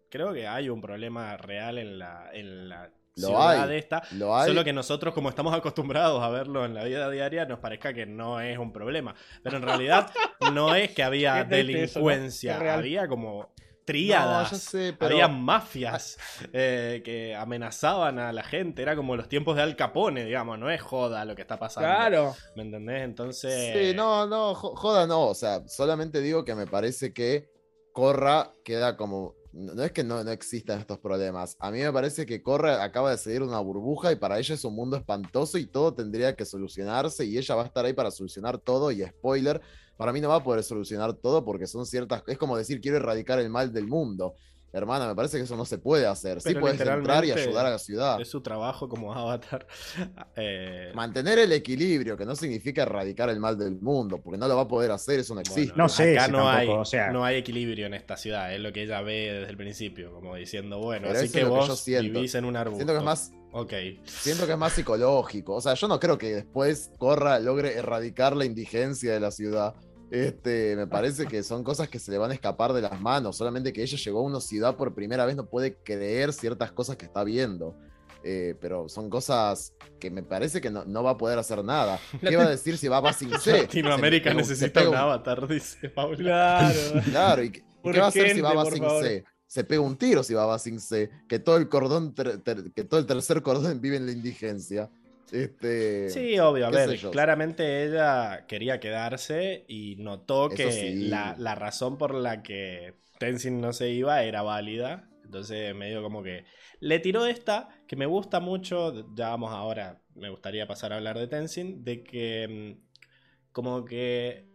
Creo 0.10 0.34
que 0.34 0.47
hay 0.47 0.69
un 0.69 0.81
problema 0.81 1.38
real 1.38 1.77
en 1.77 1.97
la, 1.99 2.30
en 2.34 2.69
la 2.69 2.89
Lo 3.15 3.27
ciudad 3.27 3.61
hay, 3.64 3.69
de 3.69 3.77
esta. 3.77 4.01
Lo 4.14 4.35
hay. 4.35 4.47
Solo 4.47 4.64
que 4.64 4.73
nosotros, 4.73 5.14
como 5.14 5.30
estamos 5.30 5.53
acostumbrados 5.55 6.22
a 6.23 6.30
verlo 6.30 6.65
en 6.65 6.73
la 6.73 6.84
vida 6.84 7.10
diaria, 7.10 7.45
nos 7.45 7.60
parezca 7.60 7.93
que 7.93 8.05
no 8.07 8.39
es 8.41 8.57
un 8.57 8.72
problema. 8.73 9.14
Pero 9.43 9.57
en 9.57 9.64
realidad 9.64 10.11
no 10.53 10.76
es 10.76 10.91
que 10.91 11.03
había 11.03 11.43
delincuencia, 11.43 12.73
había 12.73 13.07
como 13.07 13.53
tríadas. 13.85 14.49
sé, 14.61 14.95
pero 14.97 15.15
Había 15.15 15.27
mafias 15.27 16.18
eh, 16.53 17.01
que 17.03 17.35
amenazaban 17.35 18.19
a 18.19 18.31
la 18.34 18.43
gente. 18.43 18.81
Era 18.81 18.95
como 18.95 19.15
los 19.15 19.27
tiempos 19.30 19.55
de 19.55 19.61
Al 19.64 19.76
Capone, 19.76 20.26
digamos. 20.26 20.57
No 20.60 20.69
es 20.69 20.81
joda 20.81 21.26
lo 21.26 21.35
que 21.35 21.41
está 21.43 21.57
pasando. 21.60 21.88
Claro. 21.89 22.35
¿Me 22.55 22.64
entendés? 22.64 23.03
Entonces. 23.03 23.73
Sí, 23.73 23.95
no, 23.95 24.26
no, 24.27 24.55
jo- 24.55 24.76
joda 24.76 25.07
no. 25.07 25.27
O 25.27 25.35
sea, 25.35 25.68
solamente 25.68 26.22
digo 26.22 26.43
que 26.45 26.55
me 26.55 26.68
parece 26.68 27.14
que 27.14 27.49
Corra 27.91 28.51
queda 28.64 28.97
como. 28.97 29.35
No 29.51 29.76
no 29.76 29.84
es 29.84 29.91
que 29.91 30.03
no, 30.03 30.23
no 30.23 30.31
existan 30.31 30.80
estos 30.80 30.97
problemas. 30.97 31.55
A 31.60 31.69
mí 31.69 31.80
me 31.80 31.93
parece 31.93 32.26
que 32.26 32.41
Corra 32.41 32.84
acaba 32.84 33.11
de 33.11 33.19
salir 33.19 33.41
de 33.41 33.47
una 33.47 33.60
burbuja 33.60 34.11
y 34.11 34.15
para 34.15 34.39
ella 34.39 34.55
es 34.55 34.65
un 34.65 34.76
mundo 34.76 34.97
espantoso 34.97 35.60
y 35.60 35.68
todo 35.68 35.93
tendría 35.93 36.35
que 36.35 36.43
solucionarse 36.43 37.23
y 37.26 37.38
ella 37.38 37.53
va 37.53 37.61
a 37.61 37.65
estar 37.68 37.85
ahí 37.85 37.93
para 37.93 38.10
solucionar 38.10 38.57
todo. 38.57 38.89
Y 38.91 39.03
spoiler, 39.05 39.61
para 39.98 40.11
mí 40.11 40.22
no 40.22 40.30
va 40.30 40.36
a 40.36 40.44
poder 40.44 40.64
solucionar 40.64 41.14
todo 41.14 41.44
porque 41.45 41.68
son 41.68 41.86
ciertas. 41.86 42.24
Es 42.28 42.38
como 42.38 42.57
decir, 42.57 42.82
quiero 42.82 42.98
erradicar 42.98 43.40
el 43.40 43.49
mal 43.49 43.72
del 43.72 43.88
mundo. 43.88 44.36
Hermana, 44.76 45.08
me 45.08 45.14
parece 45.14 45.38
que 45.38 45.44
eso 45.44 45.56
no 45.56 45.66
se 45.66 45.78
puede 45.78 46.08
hacer. 46.08 46.41
Sí 46.41 46.56
puedes 46.56 46.82
entrar 46.82 47.24
y 47.24 47.32
ayudar 47.32 47.68
a 47.68 47.70
la 47.70 47.78
ciudad. 47.80 48.20
Es 48.20 48.28
su 48.30 48.41
trabajo 48.41 48.90
como 48.90 49.14
avatar. 49.14 49.68
Eh, 50.36 50.91
Mantener 50.95 51.38
el 51.40 51.52
equilibrio, 51.52 52.18
que 52.18 52.26
no 52.26 52.36
significa 52.36 52.82
erradicar 52.82 53.30
el 53.30 53.40
mal 53.40 53.56
del 53.58 53.80
mundo, 53.80 54.20
porque 54.20 54.38
no 54.38 54.48
lo 54.48 54.56
va 54.56 54.64
a 54.64 54.68
poder 54.68 54.90
hacer, 54.91 55.20
eso 55.20 55.36
no 55.36 55.41
existe. 55.41 55.74
No 55.76 55.88
sé 55.88 56.14
acá 56.18 56.26
si 56.26 56.32
no, 56.32 56.38
tampoco, 56.40 56.58
hay, 56.58 56.68
o 56.70 56.86
sea- 56.86 57.12
no 57.12 57.24
hay 57.24 57.36
equilibrio 57.38 57.86
en 57.86 57.94
esta 57.94 58.18
ciudad. 58.18 58.52
Es 58.54 58.60
lo 58.60 58.74
que 58.74 58.84
ella 58.84 59.02
ve 59.02 59.32
desde 59.32 59.50
el 59.52 59.58
principio. 59.58 60.12
Como 60.12 60.36
diciendo, 60.36 60.80
bueno, 60.80 61.08
Pero 61.08 61.20
así 61.20 61.30
que 61.32 61.40
que 61.40 61.45
vos 61.45 61.80
siento. 61.80 62.14
vivís 62.20 62.34
en 62.36 62.45
un 62.45 62.56
arbusto. 62.56 62.78
Siento 62.78 62.94
que 62.94 63.00
es 63.00 63.06
más, 63.06 63.32
Ok. 63.52 63.74
siento 64.06 64.45
que 64.48 64.54
es 64.54 64.58
más 64.58 64.74
psicológico. 64.74 65.54
O 65.56 65.62
sea, 65.62 65.76
yo 65.76 65.88
no 65.88 66.00
creo 66.00 66.18
que 66.18 66.34
después 66.34 66.90
Corra 66.98 67.40
logre 67.40 67.76
erradicar 67.78 68.36
la 68.36 68.45
indigencia 68.45 69.14
de 69.14 69.20
la 69.20 69.30
ciudad. 69.30 69.76
Este, 70.14 70.76
me 70.76 70.85
parece 70.85 71.26
que 71.26 71.41
son 71.41 71.64
cosas 71.64 71.90
que 71.90 71.98
se 71.98 72.11
le 72.11 72.19
van 72.19 72.30
a 72.30 72.35
escapar 72.35 72.72
de 72.73 72.81
las 72.81 73.02
manos. 73.02 73.35
Solamente 73.35 73.73
que 73.73 73.81
ella 73.81 73.98
llegó 73.98 74.19
a 74.19 74.23
una 74.23 74.40
ciudad 74.40 74.76
por 74.76 74.94
primera 74.94 75.26
vez, 75.26 75.35
no 75.35 75.48
puede 75.49 75.76
creer 75.76 76.34
ciertas 76.34 76.72
cosas 76.72 76.98
que 76.98 77.06
está 77.06 77.23
viendo. 77.23 77.76
Eh, 78.23 78.56
pero 78.61 78.88
son 78.88 79.10
cosas 79.10 79.73
que 79.99 80.10
me 80.11 80.22
parece 80.23 80.61
que 80.61 80.69
no, 80.69 80.85
no 80.85 81.02
va 81.03 81.11
a 81.11 81.18
poder 81.18 81.40
hacer 81.40 81.64
nada. 81.64 81.99
¿Qué 82.22 82.35
va 82.38 82.44
a 82.44 82.49
decir 82.49 82.77
si 82.77 82.88
va 82.88 82.98
a 82.98 83.02
Basing 83.02 83.31
C? 83.40 83.64
Latinoamérica 83.64 84.30
Se- 84.30 84.35
se 84.35 84.38
necesita 84.38 84.80
pega 84.81 84.90
un 84.91 84.95
un- 84.95 85.02
avatar, 85.02 85.48
dice 85.48 85.90
Paula. 85.90 86.18
Claro. 86.18 87.02
Claro, 87.10 87.44
¿y 87.44 87.49
qué, 87.52 87.64
y 87.84 87.91
qué 87.91 87.99
va 87.99 88.06
a 88.06 88.10
hacer 88.10 88.34
si 88.35 88.41
va 88.41 88.52
a 88.52 88.53
Basing. 88.53 88.84
C? 89.02 89.23
Se 89.48 89.64
pega 89.64 89.81
un 89.81 89.98
tiro 89.98 90.23
si 90.23 90.34
va 90.35 90.44
a 90.44 90.45
Basing 90.45 90.80
C. 90.80 91.10
Que 91.27 91.40
todo 91.40 91.57
el 91.57 91.68
cordón, 91.69 92.14
ter- 92.14 92.38
ter- 92.44 92.72
que 92.72 92.84
todo 92.84 92.99
el 92.99 93.07
tercer 93.07 93.41
cordón 93.41 93.81
vive 93.81 93.98
en 93.98 94.06
la 94.06 94.11
indigencia. 94.11 94.90
Este, 95.34 96.11
Sí, 96.11 96.38
obvio. 96.38 96.68
A 96.68 96.69
ver, 96.69 96.99
claramente 97.11 97.85
ella 97.85 98.45
quería 98.47 98.80
quedarse 98.80 99.65
y 99.68 99.95
notó 99.97 100.49
que 100.49 100.72
sí. 100.72 101.07
la, 101.07 101.35
la 101.39 101.55
razón 101.55 101.97
por 101.97 102.14
la 102.14 102.43
que 102.43 102.93
Tenzin 103.18 103.60
no 103.60 103.73
se 103.73 103.89
iba 103.89 104.22
era 104.23 104.43
válida. 104.43 105.10
Entonces, 105.26 105.73
medio 105.73 106.03
como 106.03 106.22
que 106.22 106.45
le 106.80 106.99
tiró 106.99 107.26
esta, 107.26 107.69
que 107.88 107.95
me 107.95 108.05
gusta 108.05 108.39
mucho. 108.39 108.93
Ya 109.15 109.30
vamos 109.30 109.51
ahora, 109.51 110.01
me 110.14 110.30
gustaría 110.30 110.68
pasar 110.68 110.93
a 110.93 110.97
hablar 110.97 111.18
de 111.18 111.27
Tenzin, 111.27 111.84
de 111.84 112.03
que 112.03 112.77
mm, 112.77 113.51
como 113.51 113.85
que 113.85 114.45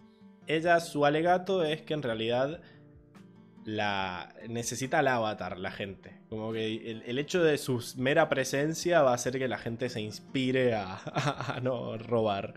ella, 0.47 0.79
su 0.79 1.05
alegato 1.05 1.65
es 1.65 1.83
que 1.83 1.95
en 1.95 2.03
realidad 2.03 2.63
la 3.69 4.35
necesita 4.49 5.01
el 5.01 5.09
avatar 5.09 5.59
la 5.59 5.71
gente. 5.71 6.15
Como 6.31 6.53
que 6.55 6.91
el, 6.91 7.03
el 7.05 7.19
hecho 7.19 7.45
de 7.45 7.59
su 7.59 7.85
mera 7.99 8.31
presencia 8.31 9.03
va 9.03 9.11
a 9.11 9.15
hacer 9.15 9.39
que 9.39 9.47
la 9.47 9.59
gente 9.59 9.91
se 9.91 10.01
inspire 10.01 10.75
a, 10.75 10.95
a 11.55 11.61
no 11.63 11.99
robar 11.99 12.55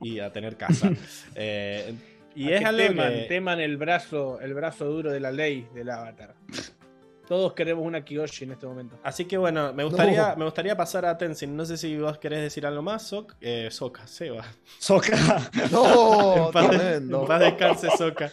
y 0.00 0.20
a 0.20 0.32
tener 0.32 0.56
casa. 0.56 0.90
Eh, 1.34 1.94
y 2.34 2.48
A 2.52 2.54
es 2.54 2.60
que 2.60 2.66
algo 2.66 2.78
teman, 2.78 3.12
que... 3.12 3.22
teman 3.28 3.60
el 3.60 3.76
brazo, 3.76 4.40
el 4.40 4.54
brazo 4.54 4.86
duro 4.86 5.10
de 5.12 5.20
la 5.20 5.30
ley 5.30 5.68
del 5.74 5.90
avatar. 5.90 6.34
Todos 7.28 7.52
queremos 7.54 7.84
una 7.84 8.02
Kiyoshi 8.04 8.44
en 8.44 8.52
este 8.52 8.66
momento. 8.66 8.98
Así 9.02 9.24
que 9.26 9.36
bueno, 9.36 9.72
me 9.74 9.84
gustaría, 9.84 10.30
No. 10.30 10.36
me 10.36 10.44
gustaría 10.46 10.76
pasar 10.76 11.04
a 11.06 11.18
Tenzin. 11.18 11.54
No 11.56 11.64
sé 11.66 11.76
si 11.76 11.98
vos 11.98 12.16
querés 12.18 12.40
decir 12.40 12.64
algo 12.64 12.80
más, 12.82 13.02
Sok. 13.02 13.34
Eh, 13.40 13.68
Soka, 13.70 14.06
Seba. 14.06 14.44
Soca. 14.78 15.16
No, 15.70 16.46
en, 16.46 16.52
paz, 16.52 16.70
tremendo. 16.70 17.20
en 17.22 17.26
paz 17.26 17.40
descanse, 17.40 17.88
Soka. 17.98 18.32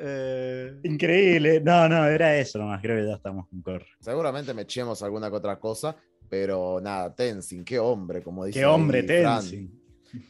Eh, 0.00 0.80
Increíble. 0.84 1.60
No, 1.60 1.88
no, 1.88 2.06
era 2.06 2.36
eso 2.36 2.58
nomás. 2.58 2.80
Creo 2.80 2.96
que 2.96 3.06
ya 3.06 3.16
estamos 3.16 3.48
con 3.48 3.62
Corra. 3.62 3.86
Seguramente 4.00 4.54
me 4.54 4.62
echemos 4.62 5.02
alguna 5.02 5.30
que 5.30 5.36
otra 5.36 5.58
cosa, 5.58 5.96
pero 6.28 6.80
nada, 6.80 7.14
Tenzin, 7.14 7.64
qué 7.64 7.78
hombre, 7.78 8.22
como 8.22 8.44
dice. 8.44 8.60
Qué 8.60 8.66
hombre, 8.66 9.02
Fran. 9.02 9.40
Tenzin. 9.40 9.78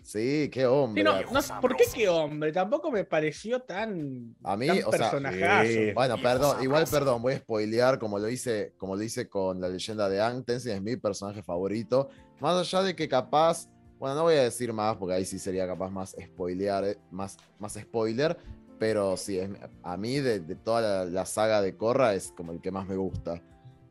Sí, 0.02 0.48
qué 0.52 0.66
hombre. 0.66 1.02
Sí, 1.02 1.04
no, 1.04 1.20
no 1.32 1.60
¿Por 1.60 1.76
qué 1.76 1.84
qué 1.94 2.08
hombre? 2.08 2.52
Tampoco 2.52 2.90
me 2.90 3.04
pareció 3.04 3.60
tan, 3.60 4.34
A 4.42 4.56
mí, 4.56 4.66
tan 4.66 4.82
o 4.84 4.92
sea. 4.92 5.92
Bueno, 5.94 6.16
perdón, 6.20 6.62
igual 6.62 6.84
perdón, 6.90 7.22
voy 7.22 7.34
a 7.34 7.38
spoilear 7.38 7.98
como 7.98 8.18
lo 8.18 8.28
hice, 8.28 8.74
como 8.76 8.96
lo 8.96 9.02
hice 9.02 9.28
con 9.28 9.60
la 9.60 9.68
leyenda 9.68 10.08
de 10.08 10.20
Ang, 10.20 10.44
Tenzin 10.44 10.72
es 10.72 10.82
mi 10.82 10.96
personaje 10.96 11.42
favorito. 11.42 12.08
Más 12.40 12.56
allá 12.56 12.82
de 12.82 12.96
que 12.96 13.08
capaz, 13.08 13.68
bueno, 13.98 14.16
no 14.16 14.22
voy 14.24 14.34
a 14.34 14.42
decir 14.42 14.72
más 14.72 14.96
porque 14.96 15.14
ahí 15.14 15.24
sí 15.24 15.38
sería 15.38 15.66
capaz 15.66 15.90
más 15.90 16.16
spoilear, 16.20 16.84
eh, 16.84 16.98
más, 17.10 17.36
más 17.58 17.74
spoiler, 17.74 18.36
pero 18.78 19.16
sí, 19.16 19.38
es, 19.38 19.50
a 19.82 19.96
mí 19.96 20.20
de, 20.20 20.40
de 20.40 20.54
toda 20.54 20.80
la, 20.80 21.04
la 21.04 21.24
saga 21.26 21.60
de 21.62 21.76
Korra 21.76 22.14
es 22.14 22.32
como 22.36 22.52
el 22.52 22.60
que 22.60 22.70
más 22.70 22.86
me 22.86 22.96
gusta. 22.96 23.40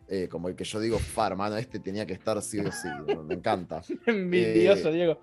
Eh, 0.09 0.27
como 0.29 0.47
el 0.47 0.55
que 0.55 0.63
yo 0.63 0.79
digo, 0.79 0.97
fa, 0.99 1.27
hermano, 1.27 1.57
este 1.57 1.79
tenía 1.79 2.05
que 2.05 2.13
estar 2.13 2.41
sí 2.41 2.59
o 2.59 2.71
sí, 2.71 2.87
me 3.25 3.33
encanta. 3.35 3.81
Envidioso, 4.05 4.89
Eh, 4.89 4.93
Diego. 4.93 5.19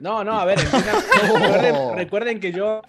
No, 0.00 0.24
no, 0.24 0.40
a 0.40 0.44
ver, 0.46 0.58
entiendan- 0.58 1.02
recuerden, 1.32 1.96
recuerden 1.96 2.40
que 2.40 2.50
yo 2.52 2.80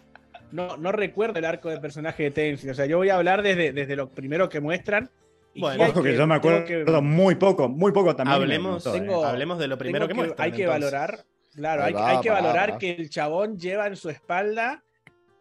no, 0.51 0.77
no 0.77 0.91
recuerdo 0.93 1.39
el 1.39 1.45
arco 1.45 1.69
de 1.69 1.79
personaje 1.79 2.23
de 2.23 2.31
Tenzin. 2.31 2.69
O 2.69 2.73
sea, 2.73 2.85
yo 2.85 2.97
voy 2.97 3.09
a 3.09 3.15
hablar 3.17 3.41
desde, 3.43 3.73
desde 3.73 3.95
lo 3.95 4.09
primero 4.09 4.47
que 4.47 4.61
muestran. 4.61 5.09
y 5.53 5.59
Bueno. 5.61 6.01
que 6.01 6.15
yo 6.15 6.25
me 6.25 6.35
acuerdo 6.35 6.65
que- 6.65 6.85
muy 7.01 7.35
poco, 7.35 7.67
muy 7.67 7.91
poco 7.91 8.15
también. 8.15 8.41
hablemos, 8.41 8.85
gustó, 8.85 8.95
eh. 8.95 9.23
Hablemos 9.25 9.59
de 9.59 9.67
lo 9.67 9.77
primero 9.77 10.07
que, 10.07 10.13
muestran. 10.13 10.45
Hay 10.45 10.51
que 10.53 10.63
entonces. 10.63 10.91
valorar, 10.91 11.25
claro, 11.55 11.83
hay, 11.83 12.21
que 12.21 12.29
va, 12.29 12.35
valorar 12.41 12.71
va. 12.73 12.77
que 12.77 12.91
el 12.91 13.09
chabón 13.09 13.57
lleva 13.59 13.87
en 13.87 13.97
su 13.97 14.09
espalda 14.09 14.81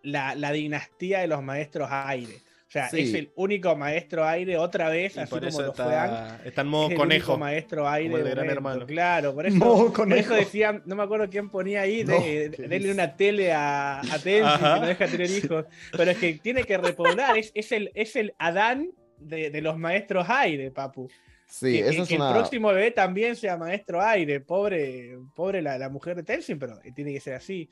la, 0.02 0.34
la 0.34 0.52
dinastía 0.52 1.20
de 1.20 1.26
los 1.28 1.42
maestros 1.42 1.88
aire. 1.90 2.34
O 2.66 2.72
sea, 2.72 2.88
Sí. 2.88 3.00
es 3.00 3.12
el 3.14 3.30
único 3.36 3.76
maestro 3.76 4.26
aire 4.26 4.56
otra 4.56 4.88
vez, 4.88 5.14
Y 5.16 5.20
así 5.20 5.28
por 5.30 5.40
como 5.46 5.60
lo 5.60 5.72
fue 5.74 5.84
está, 5.84 6.40
en 6.42 6.48
Es 6.58 6.64
modo 6.64 6.88
el 6.88 6.96
conejo. 6.96 7.32
único 7.32 7.38
maestro 7.38 7.86
aire 7.88 8.08
como 8.10 8.16
el 8.18 8.24
de 8.24 8.30
Gran 8.30 8.44
momento, 8.46 8.58
Hermano. 8.70 8.86
Claro, 8.86 9.34
por 9.34 9.46
eso, 9.46 9.56
Modo 9.56 9.76
por 9.84 9.92
conejo. 9.92 10.20
eso 10.20 10.34
decían, 10.34 10.82
no 10.86 10.96
me 10.96 11.02
acuerdo 11.02 11.28
quién 11.28 11.50
ponía 11.50 11.82
ahí, 11.82 12.02
No, 12.02 12.14
de- 12.18 12.50
¿qué 12.56 12.62
denle 12.68 12.90
una 12.92 13.14
tele 13.14 13.52
a, 13.52 14.00
a 14.00 14.18
que 14.22 14.40
no 14.40 14.86
deja 14.86 15.06
tener 15.06 15.30
hijos. 15.30 15.66
Pero 15.94 16.10
es 16.10 16.16
que 16.16 16.32
tiene 16.42 16.64
que 16.64 16.78
repoblar, 16.78 17.36
es, 17.36 17.52
es 17.54 17.72
el, 17.72 17.90
es 17.94 18.16
el 18.16 18.32
Adán 18.38 18.88
de, 19.18 19.50
de 19.50 19.60
los 19.60 19.76
maestros 19.78 20.24
aire, 20.30 20.70
papu. 20.70 21.10
Sí, 21.46 21.72
que, 21.74 21.82
que- 21.82 21.88
eso 21.90 22.02
es 22.04 22.08
que 22.08 22.16
una... 22.16 22.28
el 22.28 22.34
próximo 22.36 22.68
bebé 22.68 22.90
también 22.92 23.36
sea 23.36 23.58
maestro 23.58 24.00
aire. 24.00 24.40
Pobre, 24.40 25.18
pobre 25.34 25.60
la, 25.60 25.76
la 25.76 25.90
mujer 25.90 26.16
de 26.16 26.22
Tenzin, 26.22 26.58
pero 26.58 26.80
tiene 26.94 27.12
que 27.12 27.20
ser 27.20 27.34
así. 27.34 27.68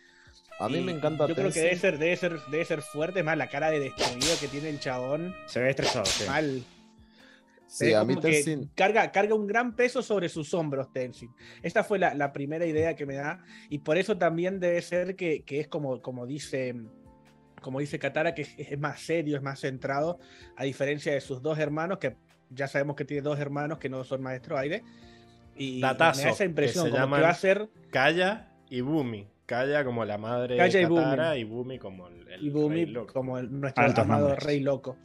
A 0.60 0.68
mí 0.68 0.78
Y 0.78 0.80
me 0.82 0.92
encanta 0.92 1.26
Yo 1.26 1.34
creo 1.34 1.48
que 1.48 1.54
Tenzin. 1.60 1.62
debe 1.62 1.76
ser, 1.78 1.98
debe 1.98 2.16
ser, 2.16 2.40
debe 2.50 2.64
ser 2.64 2.82
fuerte, 2.82 3.22
más 3.22 3.36
la 3.38 3.48
cara 3.48 3.70
de 3.70 3.80
destruido 3.80 4.28
que 4.40 4.46
tiene 4.48 4.68
el 4.68 4.78
chabón. 4.78 5.34
Se 5.46 5.60
ve 5.60 5.70
estresado, 5.70 6.04
sí. 6.04 6.24
Mal. 6.26 6.62
Sí, 7.66 7.94
a 7.94 8.02
mí 8.04 8.16
Tenzin. 8.16 8.68
carga, 8.74 9.10
carga 9.12 9.34
un 9.34 9.46
gran 9.46 9.76
peso 9.76 10.02
sobre 10.02 10.28
sus 10.28 10.52
hombros, 10.54 10.92
Tenzin. 10.92 11.30
Esta 11.62 11.84
fue 11.84 11.98
la, 12.00 12.14
la 12.14 12.32
primera 12.32 12.66
idea 12.66 12.94
que 12.96 13.06
me 13.06 13.14
da. 13.14 13.42
Y 13.68 13.78
por 13.78 13.96
eso 13.96 14.18
también 14.18 14.58
debe 14.60 14.82
ser 14.82 15.14
que, 15.16 15.42
que 15.44 15.60
es 15.60 15.68
como, 15.68 16.02
como 16.02 16.26
dice. 16.26 16.74
Como 17.62 17.78
dice 17.78 17.98
Katara, 17.98 18.34
que 18.34 18.42
es, 18.42 18.54
es 18.56 18.78
más 18.78 19.00
serio, 19.00 19.36
es 19.36 19.42
más 19.42 19.60
centrado, 19.60 20.18
a 20.56 20.64
diferencia 20.64 21.12
de 21.12 21.20
sus 21.20 21.42
dos 21.42 21.58
hermanos, 21.58 21.98
que 21.98 22.16
ya 22.48 22.66
sabemos 22.66 22.96
que 22.96 23.04
tiene 23.04 23.20
dos 23.22 23.38
hermanos 23.38 23.78
que 23.78 23.90
no 23.90 24.02
son 24.02 24.22
maestro 24.22 24.56
aire. 24.56 24.82
Y 25.56 25.78
Datazo, 25.80 26.20
me 26.20 26.24
da 26.24 26.30
esa 26.30 26.44
impresión, 26.46 26.84
que 26.86 26.90
se 26.90 26.96
como 26.96 27.04
llaman- 27.04 27.20
que 27.20 27.24
va 27.24 27.30
a 27.30 27.34
ser 27.34 27.68
Kaya 27.90 28.48
y 28.70 28.80
Bumi. 28.80 29.28
Kaya 29.50 29.84
como 29.84 30.04
la 30.04 30.16
madre 30.16 30.56
Kaya 30.56 30.78
y 30.78 30.82
de 30.84 30.88
Bumi. 30.88 31.02
Katara 31.02 31.36
y 31.36 31.44
Bumi 31.44 31.78
como 31.78 32.06
el, 32.08 32.28
el 32.28 32.42
y 32.46 32.50
Bumi 32.50 32.84
rey 32.84 32.86
loco. 32.94 33.12
como 33.12 33.36
el- 33.38 33.60
nuestro 33.60 33.84
Altos 33.84 34.04
amado 34.04 34.28
nombres. 34.28 34.44
rey 34.46 34.60
loco. 34.60 34.96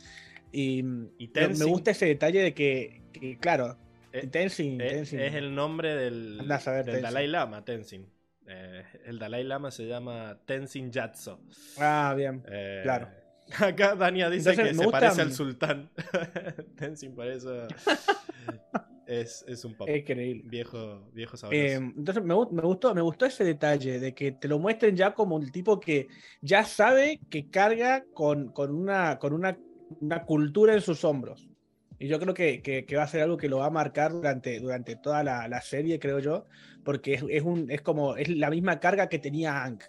Y, 0.51 0.79
Y 1.17 1.31
me- 1.35 1.65
gusta 1.65 1.91
ese 1.91 2.05
detalle 2.05 2.41
de 2.43 2.53
que, 2.53 3.01
que, 3.11 3.37
claro, 3.39 3.77
Eh, 4.13 4.27
Tenzin, 4.27 4.79
es, 4.79 4.91
Tenzin. 4.93 5.19
es 5.19 5.33
el 5.33 5.53
nombre 5.55 5.95
del, 5.95 6.41
saber, 6.59 6.85
del. 6.85 7.01
Dalai 7.01 7.27
Lama, 7.27 7.65
Tenzin. 7.65 8.05
Eh, 8.47 8.83
el 9.05 9.17
Dalai 9.19 9.43
Lama 9.43 9.71
se 9.71 9.87
llama 9.87 10.37
Tenzin 10.45 10.91
Gyatso. 10.91 11.41
Ah, 11.79 12.13
bien. 12.15 12.43
Eh, 12.47 12.81
Claro. 12.83 13.09
Acá 13.59 13.95
Dania 13.95 14.29
dice 14.29 14.51
Entonces, 14.51 14.71
que 14.73 14.77
se 14.77 14.83
gusta- 14.85 14.99
parece 14.99 15.21
al 15.23 15.33
sultán. 15.33 15.89
Tenzin 16.77 17.13
por 17.15 17.27
eso 17.27 17.67
es, 19.07 19.43
es 19.47 19.63
un 19.65 19.75
pop. 19.75 19.87
Es 19.89 19.99
increíble. 20.01 20.43
Viejo, 20.47 21.09
viejo 21.13 21.37
sabroso. 21.37 21.63
Eh, 21.63 21.73
entonces 21.75 22.23
me, 22.23 22.33
me 22.33 22.61
gustó, 22.61 22.93
me 22.95 23.01
gustó 23.01 23.25
ese 23.25 23.43
detalle 23.43 23.99
de 23.99 24.13
que 24.13 24.31
te 24.31 24.47
lo 24.47 24.59
muestren 24.59 24.95
ya 24.95 25.13
como 25.13 25.35
un 25.35 25.51
tipo 25.51 25.79
que 25.79 26.07
ya 26.41 26.63
sabe 26.63 27.19
que 27.29 27.49
carga 27.49 28.03
con, 28.13 28.49
con 28.51 28.73
una, 28.75 29.17
con 29.19 29.33
una, 29.33 29.57
una 30.01 30.23
cultura 30.23 30.73
en 30.73 30.81
sus 30.81 31.03
hombros. 31.03 31.49
Y 31.97 32.07
yo 32.07 32.19
creo 32.19 32.33
que, 32.33 32.61
que- 32.61 32.85
que 32.85 32.95
va 32.97 33.03
a 33.03 33.07
ser 33.07 33.21
algo 33.21 33.37
que 33.37 33.47
lo 33.47 33.59
va 33.59 33.67
a 33.67 33.69
marcar 33.71 34.11
durante, 34.11 34.59
durante 34.59 34.95
toda 34.97 35.23
la, 35.23 35.47
la 35.47 35.61
serie, 35.61 35.97
creo 35.99 36.19
yo, 36.19 36.45
porque 36.83 37.13
es, 37.13 37.23
es 37.29 37.41
un, 37.43 37.71
es 37.71 37.81
como, 37.81 38.17
es 38.17 38.27
la 38.27 38.49
misma 38.49 38.79
carga 38.79 39.07
que 39.07 39.19
tenía 39.19 39.53
Hank. 39.63 39.83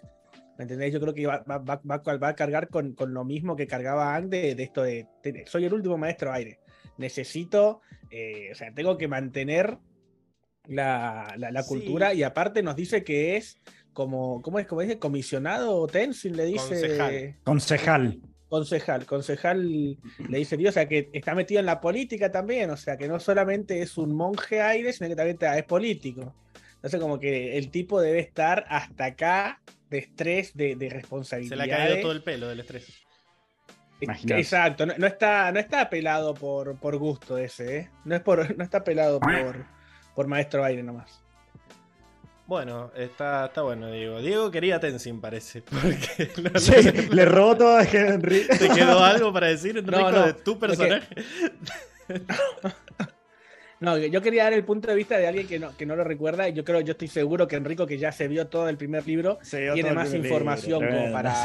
¿Me 0.57 0.63
entendéis? 0.63 0.93
Yo 0.93 0.99
creo 1.01 1.13
que 1.13 1.27
va, 1.27 1.43
va- 1.43 1.57
va- 1.59 1.81
va- 1.85 2.27
a 2.29 2.35
cargar 2.35 2.69
con, 2.69 2.93
con 2.93 3.13
lo 3.13 3.23
mismo 3.25 3.55
que 3.55 3.67
cargaba 3.67 4.13
Hank 4.15 4.29
de, 4.29 4.55
de 4.55 4.63
esto 4.63 4.83
de, 4.83 5.05
de- 5.21 5.45
soy 5.47 5.65
el 5.65 5.73
último 5.73 5.97
maestro 5.97 6.31
aire. 6.31 6.59
Necesito, 6.97 7.81
eh, 8.11 8.49
o 8.51 8.55
sea, 8.55 8.71
tengo 8.73 8.97
que 8.97 9.07
mantener 9.07 9.77
la, 10.67 11.33
la- 11.37 11.51
la 11.51 11.63
Sí. 11.63 11.69
cultura 11.69 12.13
y 12.13 12.23
aparte 12.23 12.61
nos 12.63 12.75
dice 12.75 13.03
que 13.03 13.37
es 13.37 13.57
como, 13.93 14.41
¿cómo 14.41 14.59
es? 14.59 14.67
Como 14.67 14.81
dice, 14.81 14.99
comisionado 14.99 15.75
o 15.75 15.87
Tenzin 15.87 16.35
le 16.37 16.45
dice 16.45 16.75
Concejal. 16.75 17.35
Concejal. 17.43 18.19
concejal, 18.49 19.05
concejal 19.05 19.97
le 20.29 20.37
dice 20.37 20.55
Dios, 20.57 20.71
o 20.71 20.73
sea 20.75 20.87
que 20.87 21.09
está 21.13 21.33
metido 21.35 21.59
en 21.59 21.65
la 21.65 21.81
política 21.81 22.31
también, 22.31 22.69
o 22.69 22.77
sea 22.77 22.95
que 22.97 23.07
no 23.07 23.19
solamente 23.19 23.81
es 23.81 23.97
un 23.97 24.13
monje 24.15 24.61
aire, 24.61 24.93
sino 24.93 25.09
que 25.09 25.15
también 25.15 25.37
es 25.55 25.63
político. 25.63 26.35
Entonces 26.75 26.99
como 26.99 27.19
que 27.19 27.57
el 27.57 27.71
tipo 27.71 27.99
debe 27.99 28.19
estar 28.19 28.65
hasta 28.69 29.05
acá 29.05 29.61
de 29.89 29.97
estrés, 29.99 30.55
de, 30.55 30.75
de 30.75 30.89
se 30.89 30.95
responsabilidad. 30.95 31.57
le 31.65 31.73
ha 31.73 31.77
caído 31.77 32.01
todo 32.01 32.11
el 32.11 32.23
pelo 32.23 32.47
del 32.49 32.59
estrés. 32.59 32.87
Imagínate. 33.99 34.41
Exacto, 34.41 34.85
no, 34.85 34.93
no 34.97 35.07
está, 35.07 35.51
no 35.51 35.59
está 35.59 35.89
pelado 35.89 36.33
por, 36.33 36.75
por 36.77 36.97
gusto 36.97 37.37
ese, 37.37 37.77
¿eh? 37.77 37.89
No, 38.05 38.15
es 38.15 38.21
por, 38.21 38.55
no 38.57 38.63
está 38.63 38.83
pelado 38.83 39.19
por, 39.19 39.65
por 40.15 40.27
maestro 40.27 40.63
aire 40.63 40.83
nomás. 40.83 41.21
Bueno, 42.45 42.91
está, 42.95 43.47
está 43.47 43.61
bueno, 43.63 43.91
Diego. 43.91 44.21
Diego 44.21 44.49
quería 44.51 44.79
Tenzin, 44.79 45.19
parece. 45.19 45.61
Porque 45.63 46.31
no- 46.41 46.59
Sí, 46.59 46.73
le 47.11 47.25
robó 47.25 47.57
todo 47.57 47.75
a 47.77 47.83
Henry. 47.83 48.47
¿Te 48.59 48.69
quedó 48.69 49.03
algo 49.03 49.33
para 49.33 49.47
decir, 49.47 49.77
Enrico, 49.77 49.99
No, 49.99 50.11
no, 50.11 50.25
de 50.27 50.33
tu 50.33 50.57
personaje? 50.57 51.07
No, 53.79 53.95
yo 53.97 54.21
quería 54.23 54.45
dar 54.45 54.53
el 54.53 54.63
punto 54.63 54.87
de 54.87 54.95
vista 54.95 55.17
de 55.17 55.27
alguien 55.27 55.45
que 55.47 55.59
no, 55.59 55.75
que 55.77 55.85
no 55.85 55.95
lo 55.95 56.03
recuerda. 56.03 56.49
y 56.49 56.53
Yo 56.53 56.63
creo, 56.63 56.79
yo 56.81 56.93
estoy 56.93 57.09
seguro 57.09 57.47
que 57.47 57.57
Enrico, 57.57 57.85
que 57.85 57.97
ya 57.99 58.11
se 58.11 58.27
vio 58.27 58.47
todo 58.47 58.69
el 58.69 58.77
primer 58.77 59.05
libro, 59.05 59.37
tiene 59.49 59.91
más 59.91 60.13
información 60.13 60.83
como 60.87 61.11
para, 61.11 61.35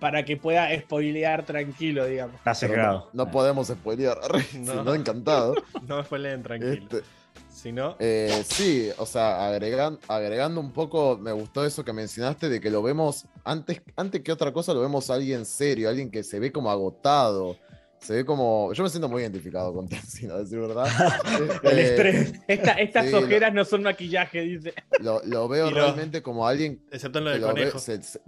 para 0.00 0.24
que 0.24 0.36
pueda 0.36 0.68
spoilear 0.78 1.44
tranquilo, 1.44 2.04
digamos. 2.06 2.36
Está 2.36 2.54
sesgado. 2.54 3.10
No 3.12 3.30
podemos 3.30 3.68
spoilear. 3.68 4.18
No. 4.54 4.72
Si 4.72 4.78
no, 4.84 4.94
encantado. 4.94 5.54
No 5.86 5.98
me 5.98 6.04
spoileen, 6.04 6.42
tranquilo. 6.42 6.72
Este, 6.72 7.02
Si 7.50 7.72
no, 7.72 7.96
eh, 7.98 8.44
sí, 8.48 8.90
o 8.98 9.06
sea, 9.06 9.48
agregan- 9.50 9.98
agregando 10.08 10.60
un 10.60 10.72
poco, 10.72 11.16
me 11.18 11.32
gustó 11.32 11.64
eso 11.64 11.84
que 11.84 11.92
mencionaste 11.92 12.48
de 12.50 12.60
que 12.60 12.70
lo 12.70 12.82
vemos, 12.82 13.24
antes, 13.44 13.80
antes 13.96 14.20
que 14.22 14.30
otra 14.32 14.52
cosa, 14.52 14.74
lo 14.74 14.80
vemos 14.82 15.08
a 15.10 15.14
alguien 15.14 15.44
serio, 15.46 15.88
alguien 15.88 16.10
que 16.10 16.22
se 16.22 16.38
ve 16.38 16.52
como 16.52 16.70
agotado. 16.70 17.56
Se 17.98 18.12
ve 18.12 18.24
como. 18.26 18.72
Yo 18.74 18.82
me 18.84 18.90
siento 18.90 19.08
muy 19.08 19.22
identificado 19.22 19.72
con 19.72 19.88
Tenzin, 19.88 20.30
a 20.30 20.36
decir 20.36 20.58
verdad. 20.60 20.86
El 21.62 21.78
Este, 21.78 21.82
estrés. 22.10 22.32
Esta- 22.46 22.72
estas 22.72 23.06
Sí, 23.06 23.10
lo- 23.12 23.18
ojeras 23.20 23.54
no 23.54 23.64
son 23.64 23.82
maquillaje, 23.82 24.42
dice. 24.42 24.74
Lo, 25.00 25.22
lo 25.24 25.48
veo 25.48 25.70
realmente 25.70 26.22
como 26.22 26.46
alguien 26.46 26.82
excepto 26.92 27.18
en 27.20 27.24
lo 27.24 27.30
del 27.30 27.40
ve- 27.40 27.46
conejo. 27.46 27.78
se, 27.78 28.02
se- 28.02 28.20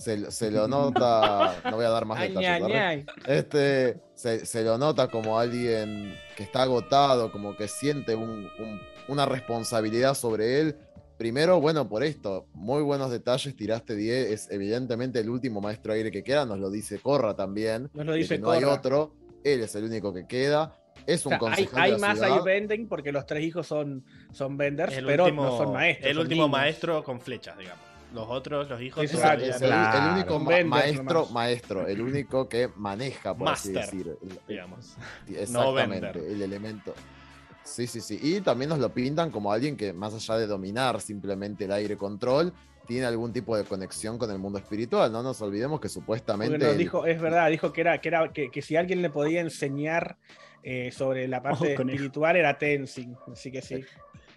se- 0.00 0.30
se 0.30 0.50
lo 0.50 0.66
nota. 0.68 1.56
No 1.64 1.76
voy 1.76 1.84
a 1.84 1.90
dar 1.90 2.04
más 2.06 2.20
detalles. 2.20 3.04
Este 3.26 4.00
se, 4.14 4.44
se 4.46 4.62
lo 4.62 4.78
nota 4.78 5.08
como 5.08 5.38
alguien 5.38 6.14
que 6.36 6.42
está 6.42 6.62
agotado, 6.62 7.30
como 7.30 7.56
que 7.56 7.68
siente 7.68 8.14
un- 8.14 8.48
un- 8.58 8.80
una 9.08 9.26
responsabilidad 9.26 10.14
sobre 10.14 10.60
él. 10.60 10.76
Primero, 11.18 11.60
bueno, 11.60 11.86
por 11.88 12.02
esto, 12.02 12.46
muy 12.54 12.82
buenos 12.82 13.10
detalles, 13.10 13.54
tiraste 13.54 13.94
10, 13.94 14.30
es 14.30 14.50
evidentemente 14.50 15.20
el 15.20 15.28
último 15.28 15.60
maestro 15.60 15.92
aire 15.92 16.10
que 16.10 16.24
queda, 16.24 16.46
nos 16.46 16.58
lo 16.58 16.70
dice 16.70 16.98
Corra 16.98 17.36
también. 17.36 17.90
Nos 17.92 18.06
lo 18.06 18.14
dice 18.14 18.36
que 18.36 18.40
no 18.40 18.50
hay 18.52 18.62
Korra. 18.62 18.74
otro, 18.74 19.14
él 19.44 19.60
es 19.60 19.74
el 19.74 19.84
único 19.84 20.14
que 20.14 20.26
queda, 20.26 20.76
es 21.06 21.26
O 21.26 21.28
un 21.28 21.38
sea, 21.38 21.52
hay, 21.52 21.68
hay 21.74 21.90
de 21.92 21.98
la 21.98 22.06
más 22.08 22.18
ciudad. 22.18 22.36
ahí 22.38 22.42
vending 22.42 22.88
porque 22.88 23.12
los 23.12 23.26
tres 23.26 23.44
hijos 23.44 23.66
son, 23.66 24.02
son 24.32 24.56
venders, 24.56 24.96
El 24.96 25.04
pero 25.04 25.24
último, 25.24 25.44
no 25.44 25.58
son 25.58 25.72
maestros. 25.74 26.08
el 26.08 26.14
son 26.16 26.22
último 26.22 26.42
niños. 26.44 26.50
maestro 26.58 27.04
con 27.04 27.20
flechas, 27.20 27.58
digamos. 27.58 27.84
Los 28.12 28.26
otros, 28.28 28.68
los 28.68 28.80
hijos, 28.82 29.04
Exacto, 29.04 29.44
todavía 29.44 29.56
Es 29.56 29.62
el, 29.62 30.12
único 30.12 30.38
ma- 30.40 30.64
maestro, 30.64 31.02
nomás. 31.04 31.30
maestro, 31.32 31.86
el 31.86 32.00
único 32.00 32.48
que 32.48 32.68
maneja, 32.76 33.36
por 33.36 33.48
así 33.48 33.72
decir. 33.72 34.16
el- 34.22 34.38
digamos. 34.48 34.96
Exactamente, 35.28 36.18
el 36.32 36.42
elemento. 36.42 36.94
Sí, 37.62 37.86
sí, 37.86 38.00
sí. 38.00 38.18
Y 38.20 38.40
también 38.40 38.68
nos 38.70 38.78
lo 38.78 38.92
pintan 38.92 39.30
como 39.30 39.52
alguien 39.52 39.76
que, 39.76 39.92
más 39.92 40.14
allá 40.14 40.38
de 40.38 40.46
dominar 40.46 41.00
simplemente 41.00 41.64
el 41.66 41.72
aire 41.72 41.96
control, 41.96 42.52
tiene 42.86 43.06
algún 43.06 43.32
tipo 43.32 43.56
de 43.56 43.62
conexión 43.64 44.18
con 44.18 44.30
el 44.30 44.38
mundo 44.38 44.58
espiritual. 44.58 45.12
No 45.12 45.22
nos 45.22 45.40
olvidemos 45.42 45.78
que 45.80 45.88
supuestamente. 45.88 46.58
nos 46.58 46.68
el- 46.72 46.78
dijo, 46.78 47.06
es 47.06 47.20
verdad, 47.20 47.48
dijo 47.50 47.72
que 47.72 47.82
era, 47.82 48.00
que 48.00 48.08
era 48.08 48.32
que, 48.32 48.50
que 48.50 48.62
si 48.62 48.74
alguien 48.76 49.02
le 49.02 49.10
podía 49.10 49.40
enseñar 49.40 50.16
eh, 50.62 50.90
sobre 50.90 51.28
la 51.28 51.42
parte 51.42 51.74
espiritual 51.74 52.36
era 52.36 52.58
Tenzin. 52.58 53.16
Así 53.32 53.52
que 53.52 53.62
sí. 53.62 53.84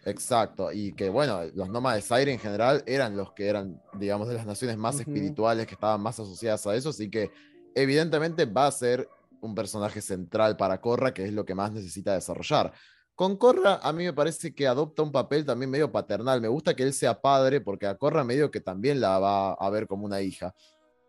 Exacto. 0.05 0.71
Y 0.71 0.93
que, 0.93 1.09
bueno, 1.09 1.41
los 1.55 1.69
nómades 1.69 2.11
aire 2.11 2.31
en 2.33 2.39
general 2.39 2.83
eran 2.85 3.15
los 3.15 3.31
que 3.33 3.47
eran, 3.47 3.81
digamos, 3.97 4.27
de 4.27 4.35
las 4.35 4.45
naciones 4.45 4.77
más 4.77 4.99
espirituales, 4.99 5.65
que 5.65 5.75
estaban 5.75 6.01
más 6.01 6.19
asociadas 6.19 6.65
a 6.67 6.75
eso. 6.75 6.89
Así 6.89 7.09
que, 7.09 7.31
evidentemente, 7.75 8.45
va 8.45 8.67
a 8.67 8.71
ser 8.71 9.07
un 9.41 9.55
personaje 9.55 10.01
central 10.01 10.57
para 10.57 10.79
Korra, 10.81 11.13
que 11.13 11.25
es 11.25 11.33
lo 11.33 11.45
que 11.45 11.55
más 11.55 11.71
necesita 11.71 12.13
desarrollar. 12.13 12.73
Con 13.15 13.37
Korra, 13.37 13.75
a 13.75 13.93
mí 13.93 14.05
me 14.05 14.13
parece 14.13 14.55
que 14.55 14.67
adopta 14.67 15.03
un 15.03 15.11
papel 15.11 15.45
también 15.45 15.69
medio 15.69 15.91
paternal. 15.91 16.41
Me 16.41 16.47
gusta 16.47 16.75
que 16.75 16.83
él 16.83 16.93
sea 16.93 17.21
padre, 17.21 17.61
porque 17.61 17.85
a 17.85 17.95
Korra 17.95 18.23
medio 18.23 18.49
que 18.49 18.59
también 18.59 18.99
la 18.99 19.19
va 19.19 19.53
a 19.53 19.69
ver 19.69 19.87
como 19.87 20.05
una 20.05 20.21
hija. 20.21 20.53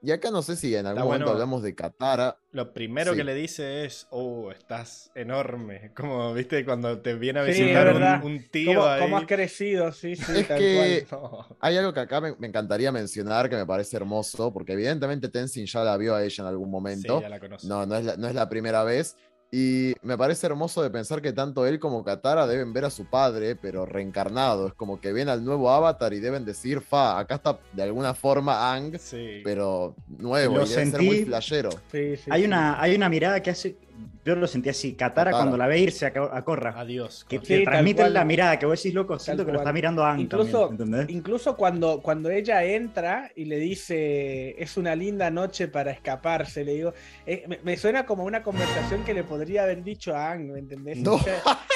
Y 0.05 0.12
acá 0.12 0.31
no 0.31 0.43
sé 0.43 0.55
si 0.56 0.76
en 0.76 0.85
algún 0.86 1.05
momento 1.05 1.31
hablamos 1.31 1.62
de 1.62 1.74
Katara. 1.74 2.36
Lo 2.52 2.74
primero 2.74 3.12
Sí. 3.12 3.16
que 3.16 3.24
le 3.24 3.35
dice 3.35 3.86
es, 3.86 4.06
oh, 4.10 4.51
estás 4.51 5.10
enorme. 5.14 5.93
Como, 5.97 6.35
viste, 6.35 6.62
cuando 6.64 6.98
te 7.01 7.14
viene 7.14 7.40
a 7.40 7.44
Sí, 7.47 7.62
visitar 7.62 7.94
un- 8.22 8.31
un, 8.32 8.48
tío 8.51 8.74
¿Cómo, 8.81 8.86
ahí. 8.86 9.01
cómo 9.01 9.16
has 9.16 9.24
crecido? 9.26 9.90
Sí, 9.93 10.14
sí, 10.16 10.40
Es 10.40 10.48
tal 10.48 10.59
que- 10.59 11.06
cual. 11.09 11.22
No. 11.22 11.56
Hay 11.60 11.76
algo 11.78 11.94
que 11.94 12.01
acá 12.01 12.20
me, 12.20 12.35
me 12.39 12.47
encantaría 12.48 12.93
mencionar 12.93 13.48
que 13.48 13.56
me 13.56 13.64
parece 13.64 13.97
hermoso, 13.97 14.52
porque 14.52 14.74
evidentemente 14.74 15.28
Tenzin 15.31 15.64
ya 15.64 15.82
la 15.82 15.97
vio 15.97 16.14
a 16.14 16.22
ella 16.22 16.43
en 16.43 16.48
algún 16.48 16.66
Sí, 16.68 16.70
momento. 16.72 17.20
ya 17.22 17.28
la 17.31 17.40
conozco. 17.40 17.66
No, 17.66 17.86
no 17.86 17.97
es, 17.97 18.05
la, 18.05 18.16
no 18.18 18.28
es 18.28 18.35
la 18.35 18.48
primera 18.51 18.85
vez. 18.85 19.16
Y 19.56 19.94
me 20.02 20.18
parece 20.18 20.48
hermoso 20.48 20.82
de 20.82 20.90
pensar 20.90 21.22
que 21.22 21.32
tanto 21.32 21.64
él 21.64 21.78
como 21.78 22.02
Katara 22.02 22.44
deben 22.48 22.72
ver 22.72 22.86
a 22.86 22.90
su 22.90 23.05
padre, 23.05 23.55
pero 23.55 23.86
reencarnado. 23.86 24.66
Es 24.66 24.74
como 24.74 25.01
que 25.01 25.12
ven 25.12 25.28
al 25.28 25.44
nuevo 25.44 25.70
avatar 25.70 26.12
y 26.12 26.18
deben 26.18 26.44
decir, 26.44 26.81
fa, 26.81 27.20
acá 27.20 27.36
está 27.36 27.60
de 27.72 27.85
alguna 27.85 28.14
forma 28.14 28.72
Ang, 28.74 28.98
Sí. 28.98 29.43
pero 29.44 29.94
nuevo, 30.09 30.56
Lo 30.56 30.64
y 30.64 30.68
debe 30.68 30.86
ser 30.86 31.01
sentí- 31.01 31.06
muy 31.06 31.24
flashero. 31.24 31.70
Sí, 31.93 32.16
sí, 32.16 32.31
Hay 32.31 32.40
sí. 32.43 32.47
una, 32.48 32.81
hay 32.82 32.97
una 32.97 33.09
mirada 33.09 33.40
que 33.40 33.51
hace. 33.51 33.76
Yo 34.25 34.35
lo 34.37 34.47
sentí 34.47 34.71
así. 34.71 34.95
Katara 34.95 35.31
Katara. 35.31 35.37
cuando 35.37 35.57
la 35.59 35.66
ve 35.66 35.79
irse 35.81 36.07
a, 36.07 36.12
a 36.33 36.43
Corra. 36.45 36.73
Adiós. 36.81 37.27
Que 37.29 37.39
te 37.39 37.45
Sí, 37.47 37.55
tal 37.57 37.65
transmite 37.75 38.03
cual. 38.03 38.15
la 38.15 38.25
mirada 38.25 38.59
que 38.59 38.65
vos 38.65 38.83
decís, 38.83 38.95
loco, 38.95 39.19
siento 39.19 39.45
que 39.45 39.53
lo 39.53 39.59
está 39.59 39.73
mirando 39.73 40.03
Ang 40.05 40.21
Incluso-. 40.21 40.75
Incluso 41.09 41.57
cuando, 41.57 42.01
cuando 42.01 42.31
ella 42.31 42.65
entra 42.65 43.31
y 43.37 43.45
le 43.45 43.59
dice 43.59 44.55
es 44.62 44.77
una 44.79 44.97
linda 44.97 45.31
noche 45.31 45.69
para 45.69 45.91
escaparse, 45.91 46.65
le 46.65 46.73
digo, 46.73 46.95
eh, 47.27 47.45
me, 47.49 47.59
me 47.62 47.77
suena 47.77 48.07
como 48.07 48.25
una 48.25 48.43
conversación 48.43 49.05
que 49.05 49.12
le 49.12 49.25
podría 49.25 49.65
haber 49.65 49.83
dicho 49.85 50.16
a 50.16 50.33
Ang, 50.33 50.53
¿me 50.53 50.59
entendés? 50.61 50.99
No. 50.99 51.21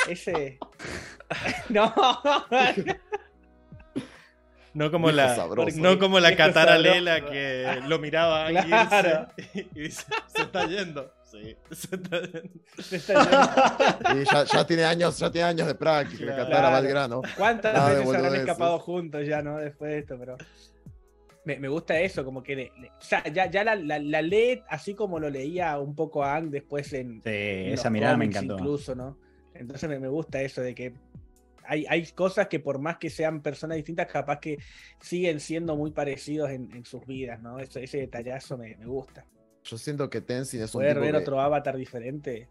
Ese. 0.09 0.59
no, 1.69 1.93
No 4.75 4.91
como 4.91 5.11
la, 5.11 5.35
sabroso. 5.35 5.77
no 5.79 5.99
como 5.99 6.21
la 6.21 6.37
sabroso. 6.37 6.79
Lela 6.79 7.25
que 7.27 7.81
lo 7.87 7.99
miraba 7.99 8.47
a 8.47 8.51
Claro. 8.65 9.27
irse 9.37 9.69
y 9.75 9.81
dice, 9.81 10.05
se 10.29 10.43
está 10.43 10.67
yendo. 10.67 11.13
Sí. 11.43 11.57
Y 14.15 14.25
ya, 14.25 14.45
ya 14.45 14.67
tiene 14.67 14.85
años, 14.85 15.19
ya 15.19 15.31
tiene 15.31 15.49
años 15.49 15.67
de 15.67 15.75
práctica, 15.75 16.25
Claro. 16.25 16.45
Katara 16.45 16.71
va 16.71 16.77
al 16.79 16.87
grano. 16.89 17.23
¿Cuántas 17.37 17.75
Nada 17.75 17.91
veces 17.95 18.15
habrán 18.15 18.35
escapado 18.37 18.79
juntos 18.79 19.27
ya, 19.27 19.43
no? 19.43 19.59
Después 19.59 19.91
de 19.91 19.99
esto, 19.99 20.17
pero. 20.19 20.37
Me, 21.45 21.59
me 21.59 21.69
gusta 21.69 21.99
eso, 22.01 22.25
como 22.25 22.43
que 22.43 22.55
le- 22.57 22.73
le- 22.79 22.89
o 22.91 23.01
sea, 23.01 23.25
ya, 23.33 23.47
ya 23.51 23.65
la, 23.65 23.75
la, 23.75 23.99
la 23.99 24.21
lee 24.21 24.63
así 24.69 24.95
como 24.95 25.19
lo 25.19 25.31
leía 25.31 25.79
un 25.79 25.95
poco 25.95 26.23
a 26.23 26.37
Ang 26.37 26.51
después 26.51 26.93
en, 26.93 27.23
Sí, 27.23 27.31
en 27.31 27.73
esa 27.73 27.89
mirada 27.89 28.17
me 28.19 28.27
encantó. 28.27 28.55
Incluso, 28.59 28.95
¿no? 28.95 29.17
Entonces 29.55 29.89
me, 29.89 29.99
me 29.99 30.09
gusta 30.09 30.43
eso 30.43 30.61
de 30.61 30.75
que 30.75 30.93
hay, 31.65 31.87
hay 31.89 32.07
cosas 32.13 32.49
que 32.49 32.61
por 32.61 32.79
más 32.79 32.99
que 32.99 33.09
sean 33.09 33.41
personas 33.41 33.77
distintas, 33.77 34.07
capaz 34.09 34.41
que 34.41 34.59
siguen 35.01 35.41
siendo 35.41 35.75
muy 35.75 35.91
parecidos 35.91 36.51
en, 36.51 36.71
en 36.75 36.85
sus 36.85 37.07
vidas, 37.07 37.41
¿no? 37.41 37.59
Ese, 37.59 37.83
ese 37.85 37.99
detallazo 37.99 38.59
me, 38.59 38.77
me 38.77 38.85
gusta. 38.87 39.25
Yo 39.69 39.77
siento 39.77 40.09
que 40.09 40.21
Tenzin 40.23 40.63
es 40.63 40.75
un 40.75 40.83
tipo 40.83 41.01
ver 41.01 41.13
que- 41.13 41.19
otro 41.19 41.41
avatar 41.41 41.77
diferente. 41.77 42.49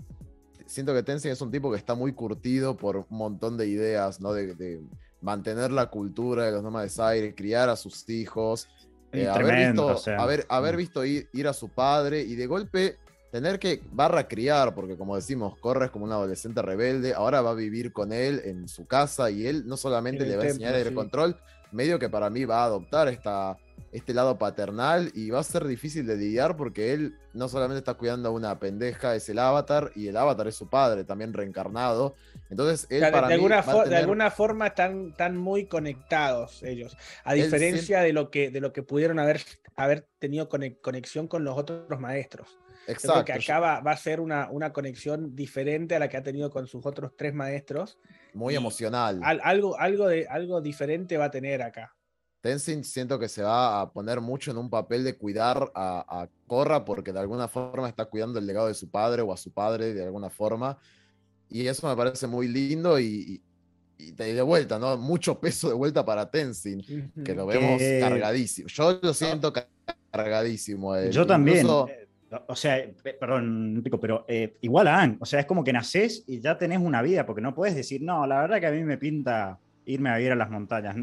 siento 0.68 0.94
que 0.94 1.02
Tenzin 1.02 1.32
es 1.32 1.42
un 1.42 1.50
tipo 1.50 1.72
que 1.72 1.78
está 1.78 1.96
muy 1.96 2.14
curtido 2.14 2.78
por 2.78 2.98
un 2.98 3.06
montón 3.10 3.58
de 3.58 3.68
ideas, 3.68 4.22
¿no? 4.22 4.34
De, 4.34 4.54
de 4.54 4.82
mantener 5.22 5.72
la 5.72 5.88
cultura 5.88 6.46
de 6.46 6.52
los 6.52 6.62
nómades 6.62 7.00
aire, 7.00 7.34
criar 7.34 7.70
a 7.70 7.76
sus 7.76 8.08
hijos, 8.10 8.68
eh, 9.12 9.28
haber, 9.28 9.68
visto, 9.68 9.86
o 9.88 9.98
sea, 9.98 10.18
haber, 10.18 10.46
haber 10.50 10.76
mm. 10.76 10.78
visto 10.78 11.06
ir, 11.06 11.28
ir 11.34 11.48
a 11.48 11.54
su 11.54 11.70
padre 11.70 12.22
y 12.22 12.36
de 12.36 12.46
golpe 12.46 12.98
tener 13.32 13.60
que 13.60 13.82
barra 13.92 14.28
criar, 14.28 14.74
porque 14.76 14.96
como 14.96 15.16
decimos, 15.16 15.58
Corra 15.60 15.86
es 15.86 15.92
como 15.92 16.06
un 16.06 16.12
adolescente 16.12 16.62
rebelde, 16.62 17.14
ahora 17.14 17.42
va 17.42 17.52
a 17.52 17.56
vivir 17.56 17.92
con 17.92 18.14
él 18.14 18.42
en 18.46 18.68
su 18.68 18.86
casa 18.86 19.30
y 19.32 19.48
él 19.48 19.68
no 19.68 19.76
solamente 19.76 20.24
En 20.24 20.26
el 20.26 20.32
le 20.32 20.38
va 20.38 20.44
a 20.44 20.48
enseñar 20.48 20.76
el 20.76 20.90
sí. 20.90 20.94
control, 20.94 21.38
medio 21.72 22.00
que 22.00 22.10
para 22.10 22.30
mí 22.30 22.46
va 22.46 22.62
a 22.62 22.66
adoptar 22.66 23.08
esta, 23.10 23.58
este 23.92 24.14
lado 24.14 24.38
paternal 24.38 25.12
y 25.14 25.30
va 25.30 25.40
a 25.40 25.44
ser 25.44 25.66
difícil 25.66 26.06
de 26.06 26.18
lidiar 26.18 26.58
porque 26.58 26.94
él 26.94 27.16
no 27.34 27.48
solamente 27.48 27.80
está 27.80 27.94
cuidando 27.94 28.30
a 28.30 28.32
una 28.32 28.60
pendeja, 28.60 29.16
es 29.16 29.30
el 29.30 29.40
avatar, 29.40 29.92
y 29.96 30.08
el 30.08 30.18
avatar 30.18 30.48
es 30.48 30.56
su 30.56 30.70
padre, 30.70 31.04
también 31.04 31.34
reencarnado. 31.34 32.16
Entonces, 32.50 32.88
él 32.90 32.98
O 32.98 33.00
sea, 33.00 33.08
de, 33.08 33.12
para 33.14 33.28
de 33.28 33.38
mí 33.38 33.46
alguna 33.46 33.86
de 33.86 33.96
alguna 33.96 34.32
forma 34.32 34.68
están, 34.68 35.10
están 35.12 35.38
muy 35.38 35.66
conectados 35.68 36.64
ellos, 36.64 36.98
a 37.24 37.34
Él 37.34 37.44
diferencia 37.44 38.02
de 38.02 38.14
lo 38.14 38.30
que 38.30 38.50
de 38.52 38.60
lo 38.62 38.74
que 38.74 38.84
pudieron 38.84 39.20
haber, 39.20 39.42
haber 39.76 40.08
tenido 40.20 40.50
cone- 40.50 40.78
conexión 40.82 41.28
con 41.28 41.44
los 41.44 41.58
otros 41.58 42.00
maestros. 42.00 42.60
Creo 42.86 42.96
Exacto. 42.96 43.26
que 43.26 43.34
acá 43.34 43.60
va, 43.60 43.82
va 43.82 43.92
a 43.92 43.98
ser 43.98 44.22
una, 44.22 44.50
una 44.50 44.72
conexión 44.72 45.36
diferente 45.36 45.96
a 45.96 46.00
la 46.00 46.08
que 46.08 46.16
ha 46.16 46.24
tenido 46.24 46.50
con 46.50 46.68
sus 46.68 46.86
otros 46.86 47.12
tres 47.18 47.34
maestros. 47.34 48.00
muy 48.34 48.56
emocional. 48.56 49.20
Al- 49.24 49.42
algo, 49.44 49.78
algo, 49.78 50.08
de, 50.08 50.26
algo 50.30 50.62
diferente 50.62 51.18
va 51.18 51.26
a 51.26 51.32
tener 51.32 51.62
acá. 51.62 51.94
Tenzin 52.42 52.84
siento 52.84 53.18
que 53.20 53.28
se 53.28 53.42
va 53.44 53.82
a 53.82 53.92
poner 53.92 54.22
mucho 54.22 54.52
en 54.52 54.58
un 54.58 54.70
papel 54.70 55.04
de 55.04 55.18
cuidar 55.18 55.72
a, 55.76 56.22
a 56.22 56.30
Korra 56.46 56.86
porque 56.86 57.12
de 57.12 57.20
alguna 57.20 57.48
forma 57.48 57.90
está 57.90 58.06
cuidando 58.06 58.40
el 58.40 58.46
legado 58.46 58.68
de 58.68 58.74
su 58.74 58.90
padre 58.90 59.22
o 59.22 59.34
a 59.34 59.38
su 59.38 59.52
padre 59.52 59.94
de 59.94 60.04
alguna 60.04 60.30
forma. 60.30 60.78
Y 61.50 61.66
eso 61.68 61.88
me 61.88 61.96
parece 61.96 62.28
muy 62.28 62.48
lindo 62.48 63.00
y, 63.00 63.06
y- 63.08 63.42
y 64.00 64.12
de 64.12 64.42
vuelta, 64.44 64.78
¿no? 64.78 64.96
Mucho 64.98 65.40
peso 65.40 65.70
de 65.70 65.74
vuelta 65.74 66.06
para 66.06 66.30
Tenzin, 66.30 66.82
que 67.26 67.34
lo 67.34 67.48
vemos 67.48 67.82
cargadísimo. 68.00 68.68
Yo 68.68 69.00
lo 69.02 69.14
siento 69.14 69.52
ca- 69.52 69.68
cargadísimo. 70.12 70.96
él. 70.96 71.12
Yo 71.12 71.26
también. 71.26 71.58
Incluso- 71.58 71.88
eh, 71.90 72.08
O 72.48 72.56
sea, 72.56 72.78
eh, 72.78 72.94
perdón, 73.20 73.80
Pico, 73.84 74.00
pero 74.00 74.26
eh, 74.28 74.58
igual 74.62 74.88
a 74.88 75.02
Ang, 75.02 75.18
o 75.22 75.26
sea, 75.26 75.40
es 75.40 75.46
como 75.46 75.64
que 75.64 75.72
nacés 75.74 76.24
y 76.28 76.42
ya 76.42 76.58
tenés 76.58 76.80
una 76.80 77.02
vida, 77.02 77.26
porque 77.26 77.42
no 77.42 77.56
puedes 77.56 77.74
decir, 77.74 78.02
no, 78.04 78.28
la 78.28 78.42
verdad 78.42 78.60
que 78.60 78.68
a 78.68 78.72
mí 78.72 78.84
me 78.84 78.98
pinta 78.98 79.58
irme 79.86 80.10
a 80.10 80.18
vivir 80.18 80.34
a 80.34 80.36
las 80.36 80.50
montañas. 80.52 80.96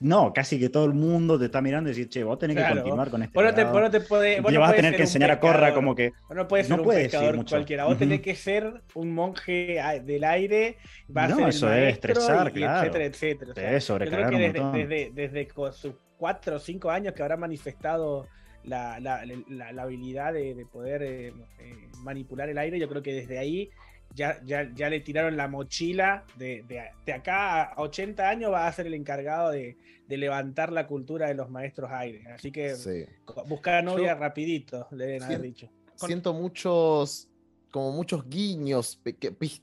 No, 0.00 0.32
casi 0.32 0.58
que 0.58 0.68
todo 0.70 0.86
el 0.86 0.92
mundo 0.94 1.38
te 1.38 1.44
está 1.44 1.60
mirando 1.60 1.88
y 1.88 1.92
decir, 1.92 2.08
che, 2.08 2.24
vos 2.24 2.36
tenés 2.38 2.56
Claro, 2.56 2.74
que 2.74 2.80
continuar 2.80 3.10
con 3.10 3.22
este. 3.22 3.32
Vos 3.34 3.44
no 3.44 3.50
te, 3.50 3.56
legado". 3.58 3.72
vos 3.74 3.82
no 3.82 3.90
te 3.92 4.00
podés- 4.00 4.42
vos 4.42 4.50
Y 4.50 4.54
no 4.56 4.60
vas 4.60 4.72
a 4.72 4.74
tener 4.74 4.90
que 4.92 4.96
un 4.96 5.02
enseñar 5.02 5.30
a 5.30 5.38
Corra 5.38 5.72
como 5.72 5.94
que. 5.94 6.10
Vos 6.28 6.36
no 6.36 6.48
puedes 6.48 6.68
no 6.68 6.74
ser 6.74 6.80
un 6.80 6.84
puede 6.84 6.98
decir 6.98 7.10
pescador 7.12 7.36
mucho. 7.36 7.54
cualquiera. 7.54 7.84
Vos 7.84 7.96
tenés 7.98 8.18
Ujú. 8.18 8.24
que 8.24 8.34
ser 8.34 8.82
un 8.94 9.12
monje 9.14 9.80
del 10.04 10.24
aire. 10.24 10.78
No, 11.08 11.46
eso 11.48 11.68
debe 11.68 11.90
estresar, 11.90 12.48
y 12.48 12.52
claro. 12.54 12.80
etcétera, 12.80 13.04
etcétera. 13.04 13.54
Te 13.54 13.60
debe 13.60 13.70
yo 13.72 13.76
creo 13.78 13.80
sobrecargar 13.80 14.30
que 14.30 14.60
un 14.60 14.72
desde, 14.72 15.10
desde, 15.14 15.48
sus 15.72 15.94
cuatro 16.16 16.56
o 16.56 16.58
cinco 16.58 16.90
años 16.90 17.14
que 17.14 17.22
habrá 17.22 17.36
manifestado 17.36 18.26
la, 18.64 18.98
la- 18.98 19.24
la- 19.48 19.72
la 19.72 19.82
habilidad 19.82 20.32
de, 20.32 20.54
de 20.56 20.66
poder 20.66 21.02
eh, 21.04 21.28
eh, 21.28 21.88
manipular 22.02 22.48
el 22.48 22.58
aire, 22.58 22.80
yo 22.80 22.88
creo 22.88 23.02
que 23.02 23.12
desde 23.12 23.38
ahí 23.38 23.70
ya, 24.14 24.40
ya, 24.44 24.70
ya 24.74 24.90
le 24.90 25.00
tiraron 25.00 25.36
la 25.36 25.48
mochila 25.48 26.24
de, 26.36 26.64
de, 26.68 26.82
de 27.06 27.12
acá 27.12 27.62
a 27.64 27.80
80 27.82 28.28
años 28.28 28.52
va 28.52 28.66
a 28.66 28.72
ser 28.72 28.86
el 28.86 28.94
encargado 28.94 29.50
de, 29.50 29.76
de 30.08 30.16
levantar 30.16 30.72
la 30.72 30.86
cultura 30.86 31.28
de 31.28 31.34
los 31.34 31.50
maestros 31.50 31.90
aire. 31.92 32.24
Así 32.32 32.50
que 32.50 32.74
sí. 32.74 33.04
buscar 33.46 33.84
novia 33.84 34.14
Yo- 34.14 34.20
rapidito, 34.20 34.88
le 34.92 35.06
deben 35.06 35.22
haber 35.24 35.42
dicho. 35.42 35.68
siento 35.96 36.32
muchos, 36.32 37.28
como 37.70 37.92
muchos 37.92 38.28
guiños, 38.28 39.00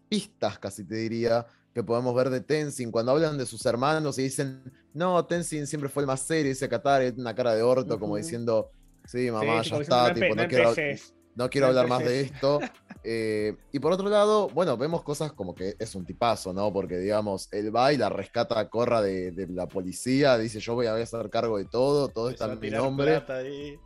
pistas 0.07 0.59
casi 0.59 0.83
te 0.85 0.95
diría, 0.95 1.45
que 1.73 1.83
podemos 1.83 2.15
ver 2.15 2.29
de 2.29 2.39
Tenzin 2.39 2.89
cuando 2.91 3.11
hablan 3.11 3.37
de 3.37 3.45
sus 3.45 3.65
hermanos 3.65 4.17
y 4.17 4.23
dicen, 4.23 4.63
no, 4.93 5.25
Tenzin 5.25 5.67
siempre 5.67 5.89
fue 5.89 6.03
el 6.03 6.07
más 6.07 6.21
serio, 6.21 6.47
dice 6.49 6.69
Qatar, 6.69 7.03
y 7.03 7.19
una 7.19 7.35
cara 7.35 7.53
de 7.53 7.63
orto, 7.63 7.99
como 7.99 8.15
diciendo, 8.15 8.69
sí, 9.03 9.29
mamá, 9.29 9.61
Sí, 9.61 9.71
ya 9.71 9.77
está, 9.79 10.13
tipo, 10.13 10.33
no, 10.35 10.47
quiero, 10.47 10.63
no 10.65 10.69
empeces. 10.69 11.13
No 11.35 11.49
quiero 11.49 11.67
hablar 11.67 11.87
más 11.87 12.03
de 12.03 12.21
esto. 12.21 12.59
Eh, 13.03 13.55
y 13.71 13.79
por 13.79 13.91
otro 13.91 14.09
lado, 14.09 14.49
bueno, 14.49 14.77
vemos 14.77 15.03
cosas 15.03 15.31
como 15.31 15.53
que 15.53 15.75
es 15.77 15.93
un 15.93 16.05
tipazo, 16.05 16.53
¿no? 16.53 16.73
Porque, 16.73 16.97
digamos, 16.97 17.47
él 17.51 17.75
va 17.75 17.93
y 17.93 17.97
la 17.97 18.09
rescata 18.09 18.59
a 18.59 18.67
Corra 18.69 19.01
de, 19.01 19.31
de 19.31 19.47
la 19.47 19.67
policía, 19.67 20.37
dice, 20.39 20.59
yo 20.59 20.73
voy 20.73 20.87
a 20.87 20.95
hacer 20.95 21.29
cargo 21.29 21.57
de 21.59 21.65
todo, 21.65 22.07
todo 22.07 22.29
está 22.29 22.45
Empezó 22.45 22.65
en 22.65 22.71
mi 22.71 22.77
nombre. 22.83 23.23
ahí. 23.27 23.79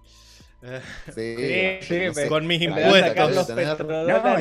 Sí, 1.15 1.35
Sí, 1.37 1.77
sí, 1.81 1.99
no 2.07 2.13
sé, 2.13 2.27
Con 2.27 2.45
mis. 2.47 2.67
No, 2.69 2.75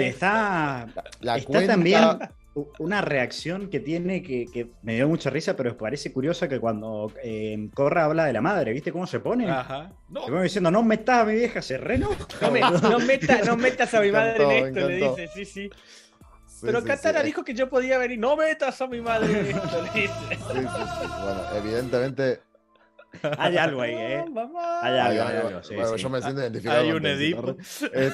está. 0.09 0.86
La 1.20 1.36
está 1.36 1.47
cuenta- 1.48 1.72
también 1.72 2.18
una 2.78 3.01
reacción 3.01 3.68
que 3.70 3.80
tiene 3.80 4.22
que, 4.22 4.47
que 4.52 4.70
me 4.82 4.94
dio 4.94 5.09
mucha 5.09 5.30
risa, 5.30 5.56
pero 5.56 5.76
parece 5.76 6.12
curiosa 6.12 6.48
que 6.48 6.59
cuando 6.60 7.12
eh, 7.22 7.68
Corra 7.74 8.05
habla 8.05 8.24
de 8.26 8.32
la 8.32 8.40
madre, 8.40 8.72
¿viste 8.72 8.93
cómo 8.93 9.06
se 9.06 9.20
pone? 9.20 9.51
Ajá. 9.51 9.93
No, 10.09 10.24
Se 10.24 10.30
pone 10.30 10.43
diciendo, 10.44 10.70
no 10.70 10.82
metas 10.82 11.18
a 11.20 11.24
mi 11.24 11.35
vieja, 11.35 11.62
se 11.62 11.78
reno. 11.78 12.09
No, 12.40 12.51
me- 12.51 12.60
no 12.60 12.98
meta- 13.01 13.40
no 13.44 13.56
metas 13.56 13.93
a 13.94 14.01
mi 14.01 14.10
madre 14.12 14.36
encantó, 14.36 14.51
en 14.51 14.66
esto, 14.76 14.89
le 14.89 14.97
dice, 14.97 15.28
sí, 15.35 15.44
sí. 15.44 15.70
Sí, 16.47 16.66
Pero 16.66 16.80
sí, 16.80 16.86
Katara 16.89 17.20
sí. 17.20 17.26
dijo 17.26 17.44
que 17.44 17.55
yo 17.55 17.68
podía 17.68 17.98
venir. 17.98 18.18
No 18.18 18.36
metas 18.36 18.80
a 18.82 18.89
mi 18.89 19.01
madre 19.01 19.30
en 19.40 19.47
esto, 19.56 19.82
le 19.82 20.01
dice. 20.01 20.12
Sí, 20.30 20.36
sí, 20.39 20.59
sí. 20.59 21.09
Bueno, 21.22 21.43
evidentemente. 21.56 22.40
Hay 23.39 23.56
algo 23.56 23.80
ahí, 23.82 23.94
¿eh? 23.94 24.24
Hay 24.82 24.98
algo, 24.98 25.09
hay 25.09 25.18
Hay- 25.18 25.18
algo, 25.47 25.62
sí, 25.62 25.74
bueno, 25.74 25.97
sí. 25.97 26.02
yo 26.02 26.10
me 26.10 26.20
siento 26.22 26.40
identificado. 26.43 26.80
hay 26.80 26.86
con 26.89 26.97
un 26.97 27.06
Edipo. 27.06 27.56
Eh, 27.94 28.12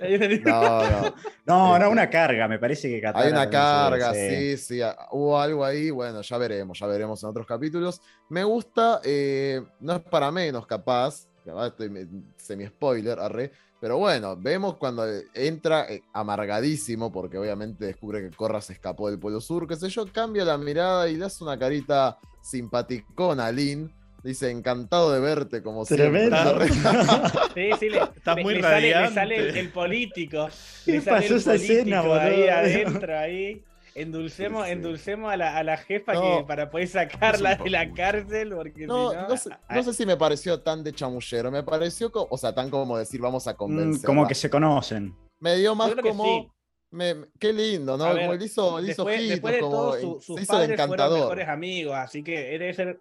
Hay 0.00 0.38
no, 0.44 0.82
no. 0.82 1.14
No, 1.44 1.68
no, 1.68 1.76
Este, 1.76 1.88
una 1.88 2.10
carga, 2.10 2.48
me 2.48 2.58
parece 2.58 2.88
que 2.88 3.00
Katara 3.00 3.24
Hay 3.26 3.32
una 3.32 3.50
carga, 3.50 4.14
sí, 4.14 4.56
sí. 4.56 4.80
ah, 4.80 4.96
Hubo 5.10 5.38
algo 5.40 5.64
ahí, 5.64 5.90
bueno, 5.90 6.22
ya 6.22 6.38
veremos, 6.38 6.78
ya 6.78 6.86
veremos 6.86 7.22
en 7.22 7.28
otros 7.28 7.46
capítulos. 7.46 8.00
Me 8.30 8.42
gusta, 8.44 9.00
eh, 9.04 9.62
no 9.80 9.94
es 9.96 10.00
para 10.00 10.30
menos, 10.32 10.66
capaz. 10.66 11.26
capaz 11.44 11.66
estoy 11.68 11.90
me- 11.90 12.06
semi-spoiler, 12.36 13.18
arre. 13.18 13.52
Pero 13.80 13.98
bueno, 13.98 14.36
vemos 14.36 14.76
cuando 14.76 15.04
entra 15.34 15.86
eh, 15.92 16.02
amargadísimo, 16.12 17.10
porque 17.10 17.36
obviamente 17.36 17.84
descubre 17.84 18.22
que 18.22 18.34
Corra 18.34 18.60
se 18.60 18.74
escapó 18.74 19.10
del 19.10 19.18
Polo 19.18 19.40
Sur, 19.40 19.66
qué 19.66 19.74
sé 19.74 19.88
yo, 19.88 20.06
cambia 20.12 20.44
la 20.44 20.56
mirada 20.56 21.08
y 21.08 21.16
le 21.16 21.24
hace 21.24 21.42
una 21.42 21.58
carita 21.58 22.16
simpaticona 22.40 23.46
a 23.46 23.52
Lynn. 23.52 23.92
Dice, 24.22 24.50
encantado 24.50 25.10
de 25.12 25.20
verte, 25.20 25.62
como 25.62 25.84
Tremendo. 25.84 26.36
siempre. 26.36 26.68
Sí, 27.54 27.70
sí, 27.78 27.90
le, 27.90 27.98
Está 28.16 28.34
le- 28.34 28.42
muy 28.44 28.54
le 28.54 28.62
sale, 28.62 28.80
le 28.88 28.92
radiante. 28.94 29.14
sale 29.14 29.36
el, 29.36 29.56
el 29.56 29.68
político. 29.70 30.48
¿Qué 30.86 30.92
le 30.92 31.00
sale 31.02 31.20
pasó 31.22 31.36
esa 31.36 31.54
escena, 31.54 32.02
político 32.02 32.14
ahí 32.14 32.36
boludo? 32.40 32.52
adentro, 32.52 33.18
ahí. 33.18 33.64
Endulcemos, 33.94 34.62
Sí, 34.62 34.66
sí. 34.68 34.72
endulcemos 34.72 35.30
a 35.32 35.36
la, 35.36 35.56
a 35.58 35.62
la 35.62 35.76
jefa 35.76 36.14
No. 36.14 36.20
que, 36.22 36.44
para 36.46 36.70
poder 36.70 36.88
sacarla 36.88 37.56
de 37.56 37.68
la 37.68 37.92
cárcel, 37.92 38.52
porque 38.54 38.86
No, 38.86 39.10
si 39.10 39.16
no... 39.16 39.28
no, 39.28 39.36
sé, 39.36 39.50
no 39.68 39.82
sé 39.82 39.92
si 39.92 40.06
me 40.06 40.16
pareció 40.16 40.60
tan 40.60 40.82
de 40.82 40.92
chamullero, 40.94 41.50
me 41.50 41.62
pareció, 41.62 42.10
o 42.14 42.38
sea, 42.38 42.54
tan 42.54 42.70
como 42.70 42.96
decir, 42.96 43.20
vamos 43.20 43.46
a 43.48 43.52
Mm, 43.52 43.56
convencer. 43.56 44.06
como 44.06 44.26
que 44.26 44.34
se 44.34 44.48
conocen. 44.48 45.14
Me 45.40 45.56
dio 45.56 45.74
más 45.74 45.94
que 45.94 46.00
como. 46.00 46.24
sí. 46.24 46.48
me- 46.90 47.26
qué 47.38 47.52
lindo, 47.52 47.98
¿no? 47.98 48.04
Ver, 48.04 48.16
como 48.20 48.32
él 48.32 48.42
hizo, 48.42 48.78
él 48.78 48.88
hizo 48.88 49.04
después, 49.04 49.28
después 49.28 49.54
de 49.54 49.60
como 49.60 49.76
todo, 49.76 49.92
se 49.94 50.00
sus 50.26 50.40
hizo 50.40 50.52
padres 50.52 50.80
fueron 50.86 51.12
mejores 51.14 51.48
amigos, 51.48 51.94
así 51.96 52.22
que 52.22 52.38
debe 52.58 52.72
ser, 52.72 52.98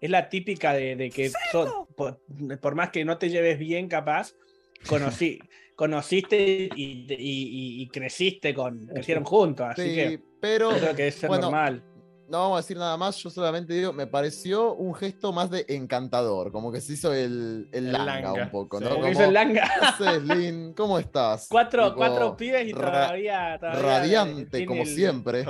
es 0.00 0.10
la 0.10 0.28
típica 0.28 0.72
de, 0.72 0.96
de 0.96 1.10
que 1.10 1.30
son- 1.52 1.86
por, 1.96 2.20
por 2.60 2.74
más 2.74 2.90
que 2.90 3.04
no 3.04 3.18
te 3.18 3.28
lleves 3.30 3.58
bien, 3.58 3.88
capaz, 3.88 4.34
conocí, 4.86 5.38
conociste 5.76 6.70
y, 6.74 7.06
y- 7.08 7.16
y- 7.18 7.82
y 7.82 7.88
creciste 7.88 8.54
con, 8.54 8.86
crecieron 8.86 9.24
juntos, 9.24 9.66
así 9.70 9.90
Sí, 9.90 9.94
que 9.96 10.20
pero 10.40 10.70
creo 10.78 10.94
que 10.94 11.08
es 11.08 11.20
bueno, 11.26 11.42
normal. 11.42 11.82
No 12.30 12.38
vamos 12.40 12.58
a 12.58 12.60
decir 12.62 12.76
nada 12.76 12.96
más, 12.96 13.16
yo 13.16 13.30
solamente 13.30 13.72
digo, 13.72 13.92
me 13.92 14.06
pareció 14.06 14.74
un 14.74 14.94
gesto 14.94 15.32
más 15.32 15.50
de 15.50 15.64
encantador, 15.68 16.52
como 16.52 16.70
que 16.70 16.80
se 16.80 16.92
hizo 16.92 17.12
el, 17.12 17.68
el, 17.72 17.86
El 17.86 17.92
langa, 17.92 18.04
langa, 18.22 18.42
un 18.44 18.50
poco, 18.50 18.78
sí. 18.78 18.84
¿no? 18.84 18.90
Como 18.96 19.08
hizo 19.08 19.24
el 19.24 19.32
Langa. 19.32 19.68
Lin, 20.24 20.74
¿cómo 20.74 20.98
estás? 20.98 21.46
Cuatro, 21.50 21.84
Tipo, 21.86 21.96
cuatro 21.96 22.36
pibes 22.36 22.68
y 22.68 22.72
ra- 22.72 22.90
todavía, 22.90 23.56
todavía 23.58 23.82
Radiante, 23.82 24.66
como 24.66 24.82
el- 24.82 24.88
siempre. 24.88 25.46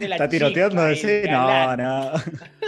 ¿Está 0.00 0.28
tiroteando? 0.28 0.88
chispa, 0.94 1.08
Sí, 1.08 1.28
no, 1.28 1.76
no. 1.76 2.10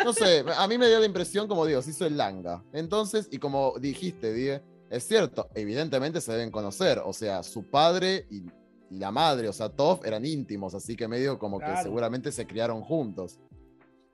No 0.04 0.12
sé, 0.12 0.44
a 0.56 0.66
mí 0.66 0.78
me 0.78 0.88
dio 0.88 0.98
la 0.98 1.06
impresión, 1.06 1.46
como 1.46 1.64
digo, 1.66 1.80
se 1.82 1.90
hizo 1.90 2.04
el 2.06 2.16
langa. 2.16 2.62
Entonces, 2.72 3.28
y 3.30 3.38
como 3.38 3.74
dijiste, 3.78 4.32
Die, 4.32 4.60
es 4.90 5.06
cierto, 5.06 5.48
evidentemente 5.54 6.20
se 6.20 6.32
deben 6.32 6.50
conocer, 6.50 7.00
o 7.04 7.12
sea, 7.12 7.42
su 7.42 7.70
padre 7.70 8.26
y, 8.30 8.42
y 8.90 8.98
la 8.98 9.10
madre, 9.10 9.48
o 9.48 9.52
sea, 9.52 9.70
Toph 9.70 10.04
eran 10.04 10.26
íntimos, 10.26 10.74
así 10.74 10.96
que 10.96 11.08
medio 11.08 11.38
como 11.38 11.58
que 11.60 11.74
seguramente 11.82 12.30
se 12.32 12.46
criaron 12.46 12.82
juntos. 12.82 13.38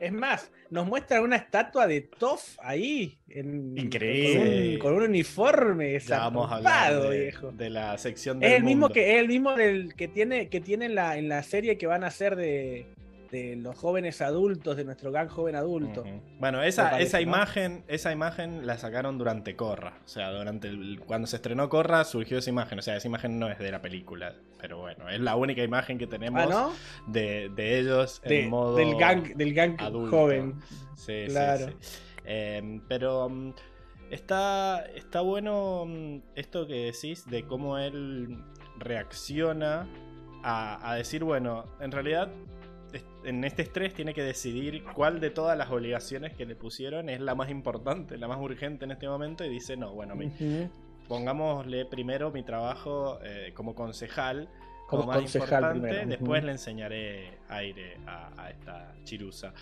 Es 0.00 0.12
más, 0.12 0.50
nos 0.68 0.84
muestran 0.88 1.22
una 1.22 1.36
estatua 1.36 1.86
de 1.86 2.00
Toff 2.00 2.58
ahí. 2.60 3.20
En, 3.28 3.78
Increíble. 3.78 4.78
Con 4.80 4.94
un, 4.94 4.96
con 4.96 5.04
un 5.04 5.10
uniforme 5.10 6.00
zarpado, 6.00 7.10
de, 7.10 7.20
viejo. 7.20 7.52
de 7.52 7.70
la 7.70 7.96
sección 7.98 8.42
Es 8.42 8.50
del 8.50 8.56
el 8.58 8.64
mismo 8.64 8.88
que 8.88 9.12
es 9.12 9.20
el 9.20 9.28
mismo 9.28 9.54
del 9.54 9.94
que 9.94 10.08
tiene 10.08 10.48
que 10.48 10.60
tiene 10.60 10.86
en 10.86 10.96
la, 10.96 11.16
en 11.18 11.28
la 11.28 11.44
serie 11.44 11.78
que 11.78 11.86
van 11.86 12.02
a 12.02 12.08
hacer 12.08 12.34
de, 12.34 12.86
de 13.32 13.56
los 13.56 13.76
jóvenes 13.78 14.20
adultos, 14.20 14.76
de 14.76 14.84
nuestro 14.84 15.10
gang 15.10 15.26
joven 15.28 15.56
adulto. 15.56 16.04
Bueno, 16.38 16.62
esa, 16.62 16.90
parece, 16.90 17.04
esa 17.08 17.16
¿no? 17.16 17.22
imagen, 17.22 17.84
esa 17.88 18.12
imagen 18.12 18.66
la 18.66 18.76
sacaron 18.78 19.16
durante 19.18 19.56
Corra. 19.56 19.94
O 20.04 20.08
sea, 20.08 20.30
durante 20.30 20.68
el- 20.68 21.00
cuando 21.06 21.26
se 21.26 21.36
estrenó 21.36 21.68
Corra 21.70 22.04
surgió 22.04 22.38
esa 22.38 22.50
imagen. 22.50 22.78
O 22.78 22.82
sea, 22.82 22.94
esa 22.96 23.08
imagen 23.08 23.38
no 23.38 23.48
es 23.50 23.58
de 23.58 23.72
la 23.72 23.80
película. 23.82 24.34
Pero 24.60 24.78
bueno, 24.80 25.08
es 25.08 25.18
la 25.18 25.34
única 25.34 25.62
imagen 25.64 25.96
que 25.98 26.06
tenemos 26.06 26.42
Ah, 26.44 26.46
¿no? 26.48 26.72
de, 27.12 27.48
de 27.56 27.78
ellos 27.80 28.20
De- 28.22 28.44
en 28.44 28.50
modo 28.50 28.76
del 28.76 28.94
gang, 28.96 29.34
del 29.34 29.54
gang 29.54 29.76
adulto. 29.80 30.16
joven. 30.16 30.60
Sí, 30.94 31.24
sí, 31.24 31.30
Claro. 31.30 31.66
sí. 31.68 31.74
Eh, 32.26 32.80
pero 32.86 33.28
mm, 33.30 33.54
está, 34.10 34.84
está 34.94 35.22
bueno 35.22 35.86
mm, 35.86 36.18
esto 36.36 36.66
que 36.66 36.92
decís 36.92 37.24
de 37.28 37.44
cómo 37.46 37.78
él 37.78 38.38
reacciona 38.78 39.88
a, 40.44 40.90
a 40.90 40.96
decir, 40.96 41.24
bueno, 41.24 41.64
en 41.80 41.92
realidad 41.92 42.28
en 43.24 43.44
este 43.44 43.62
estrés 43.62 43.94
tiene 43.94 44.14
que 44.14 44.22
decidir 44.22 44.84
cuál 44.94 45.20
de 45.20 45.30
todas 45.30 45.56
las 45.56 45.70
obligaciones 45.70 46.34
que 46.34 46.44
le 46.46 46.54
pusieron 46.56 47.08
es 47.08 47.20
la 47.20 47.34
más 47.34 47.50
importante, 47.50 48.18
la 48.18 48.28
más 48.28 48.38
urgente 48.38 48.84
en 48.84 48.90
este 48.92 49.08
momento 49.08 49.44
y 49.44 49.48
dice, 49.48 49.76
no, 49.76 49.92
bueno, 49.92 50.14
mi- 50.14 50.30
pongámosle 51.08 51.84
primero 51.86 52.30
mi 52.30 52.42
trabajo 52.42 53.18
eh, 53.22 53.52
como 53.54 53.74
concejal. 53.74 54.48
Como 54.88 55.06
más 55.06 55.18
concejal 55.20 55.48
importante, 55.64 55.88
primero, 55.88 56.08
después 56.08 56.44
le 56.44 56.52
enseñaré 56.52 57.38
aire 57.48 57.96
a, 58.06 58.30
a 58.42 58.50
esta 58.50 58.94
chirusa. 59.04 59.54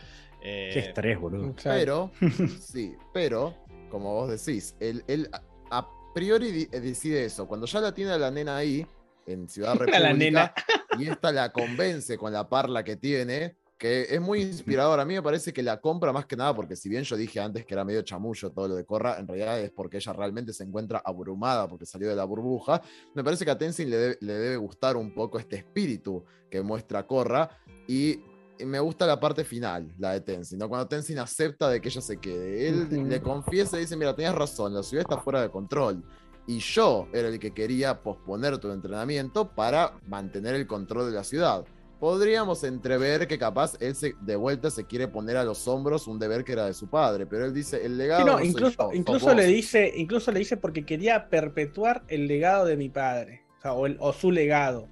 Eh, 0.42 0.70
Qué 0.72 0.78
estrés, 0.80 1.18
boludo. 1.20 1.54
Pero, 1.62 2.10
sí, 2.60 2.94
pero, 3.12 3.54
como 3.90 4.14
vos 4.14 4.28
decís, 4.30 4.74
él, 4.80 5.04
él 5.06 5.28
a, 5.70 5.86
priori 6.14 6.68
eh, 6.72 6.80
decide 6.80 7.24
eso. 7.24 7.46
Cuando 7.46 7.66
ya 7.66 7.80
la 7.80 7.94
tiene 7.94 8.10
a 8.10 8.18
la 8.18 8.32
nena 8.32 8.56
ahí, 8.56 8.84
en 9.32 9.48
Ciudad 9.48 9.76
A 9.94 9.98
la 9.98 10.12
nena. 10.12 10.52
República, 10.56 10.98
y 10.98 11.08
esta 11.08 11.32
la 11.32 11.52
convence 11.52 12.16
con 12.18 12.32
la 12.32 12.48
parla 12.48 12.82
que 12.84 12.96
tiene, 12.96 13.56
que 13.78 14.02
es 14.10 14.20
muy 14.20 14.42
inspirador. 14.42 15.00
A 15.00 15.04
mí 15.06 15.14
me 15.14 15.22
parece 15.22 15.52
que 15.52 15.62
la 15.62 15.80
compra 15.80 16.12
más 16.12 16.26
que 16.26 16.36
nada, 16.36 16.54
porque 16.54 16.76
si 16.76 16.88
bien 16.90 17.02
yo 17.04 17.16
dije 17.16 17.40
antes 17.40 17.64
que 17.64 17.72
era 17.72 17.84
medio 17.84 18.02
chamullo 18.02 18.50
todo 18.50 18.68
lo 18.68 18.74
de 18.74 18.84
Corra, 18.84 19.18
en 19.18 19.26
realidad 19.26 19.58
es 19.60 19.70
porque 19.70 19.96
ella 19.96 20.12
realmente 20.12 20.52
se 20.52 20.64
encuentra 20.64 21.00
abrumada 21.04 21.66
porque 21.66 21.86
salió 21.86 22.08
de 22.10 22.16
la 22.16 22.24
burbuja. 22.24 22.82
Me 23.14 23.24
parece 23.24 23.44
que 23.46 23.50
a 23.50 23.56
Tenzin 23.56 23.88
le, 23.88 23.96
debe- 23.96 24.18
le 24.20 24.32
debe 24.34 24.56
gustar 24.58 24.96
un 24.98 25.14
poco 25.14 25.38
este 25.38 25.56
espíritu 25.56 26.22
que 26.50 26.60
muestra 26.60 27.06
Corra 27.06 27.48
y 27.88 28.20
me 28.66 28.78
gusta 28.80 29.06
la 29.06 29.18
parte 29.18 29.42
final, 29.44 29.94
la 29.98 30.12
de 30.12 30.20
Tenzin, 30.20 30.58
¿no? 30.58 30.68
Cuando 30.68 30.86
Tenzin 30.86 31.18
acepta 31.18 31.70
de 31.70 31.80
que 31.80 31.88
ella 31.88 32.02
se 32.02 32.18
quede. 32.18 32.68
Él 32.68 33.08
le 33.08 33.22
confiesa 33.22 33.78
y 33.78 33.80
dice, 33.80 33.96
mira, 33.96 34.14
tenías 34.14 34.34
razón, 34.34 34.74
la 34.74 34.82
ciudad 34.82 35.06
está 35.08 35.22
fuera 35.22 35.40
de 35.40 35.48
control. 35.48 36.04
Y 36.50 36.58
yo 36.58 37.06
era 37.12 37.28
el 37.28 37.38
que 37.38 37.52
quería 37.52 38.02
posponer 38.02 38.58
tu 38.58 38.72
entrenamiento 38.72 39.54
para 39.54 39.92
mantener 40.08 40.56
el 40.56 40.66
control 40.66 41.06
de 41.08 41.14
la 41.14 41.22
ciudad. 41.22 41.64
Podríamos 42.00 42.64
entrever 42.64 43.28
que 43.28 43.38
capaz 43.38 43.76
él 43.78 43.94
se, 43.94 44.14
de 44.20 44.34
vuelta 44.34 44.68
se 44.68 44.84
quiere 44.84 45.06
poner 45.06 45.36
a 45.36 45.44
los 45.44 45.68
hombros 45.68 46.08
un 46.08 46.18
deber 46.18 46.42
que 46.42 46.50
era 46.54 46.66
de 46.66 46.74
su 46.74 46.88
padre, 46.90 47.24
pero 47.26 47.44
él 47.44 47.54
dice, 47.54 47.86
el 47.86 47.96
legado 47.96 48.22
Sí, 48.22 48.26
no, 48.26 48.32
no 48.32 48.38
soy 48.40 48.48
incluso, 48.48 48.90
yo, 48.90 48.96
incluso 48.98 49.26
vos". 49.26 49.36
le 49.36 49.46
dice, 49.46 49.92
incluso 49.94 50.32
le 50.32 50.40
dice 50.40 50.56
porque 50.56 50.84
quería 50.84 51.28
perpetuar 51.28 52.02
el 52.08 52.26
legado 52.26 52.64
de 52.64 52.76
mi 52.76 52.88
padre. 52.88 53.44
O, 53.58 53.62
sea, 53.62 53.72
o, 53.74 53.86
el- 53.86 53.96
o 54.00 54.12
su 54.12 54.32
legado. 54.32 54.88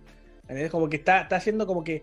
¿Entendés? 0.49 0.71
Como 0.71 0.89
que 0.89 0.97
está, 0.97 1.21
está 1.21 1.37
haciendo 1.37 1.67
como 1.67 1.85
que. 1.85 2.03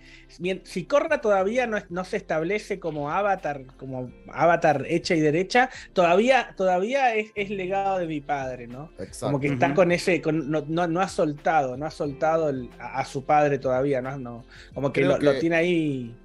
si 0.64 0.86
Corra 0.86 1.20
todavía 1.20 1.66
no, 1.66 1.78
es- 1.78 1.90
no 1.90 2.04
se 2.06 2.18
establece 2.18 2.80
como 2.80 3.10
avatar, 3.10 3.64
como 3.78 4.12
avatar 4.32 4.86
hecha 4.88 5.16
y 5.16 5.20
derecha, 5.20 5.70
todavía, 5.94 6.54
todavía 6.56 7.16
es, 7.16 7.32
es 7.34 7.50
legado 7.50 7.98
de 7.98 8.06
mi 8.06 8.22
padre, 8.22 8.68
¿no? 8.68 8.92
Exacto. 9.00 9.26
Como 9.28 9.40
que 9.40 9.48
está 9.48 9.74
con 9.74 9.92
ese, 9.92 10.22
con, 10.22 10.52
no, 10.52 10.64
no, 10.68 10.86
no 10.88 11.02
ha 11.02 11.08
soltado, 11.08 11.76
no 11.76 11.88
ha 11.88 11.92
soltado 11.92 12.50
el- 12.50 12.70
a, 12.78 13.00
a 13.00 13.06
su 13.06 13.26
padre 13.26 13.58
todavía, 13.58 14.02
¿no? 14.02 14.16
no 14.20 14.46
como 14.76 14.94
que 14.94 15.02
lo, 15.02 15.18
lo 15.18 15.40
tiene 15.40 15.56
ahí, 15.56 16.16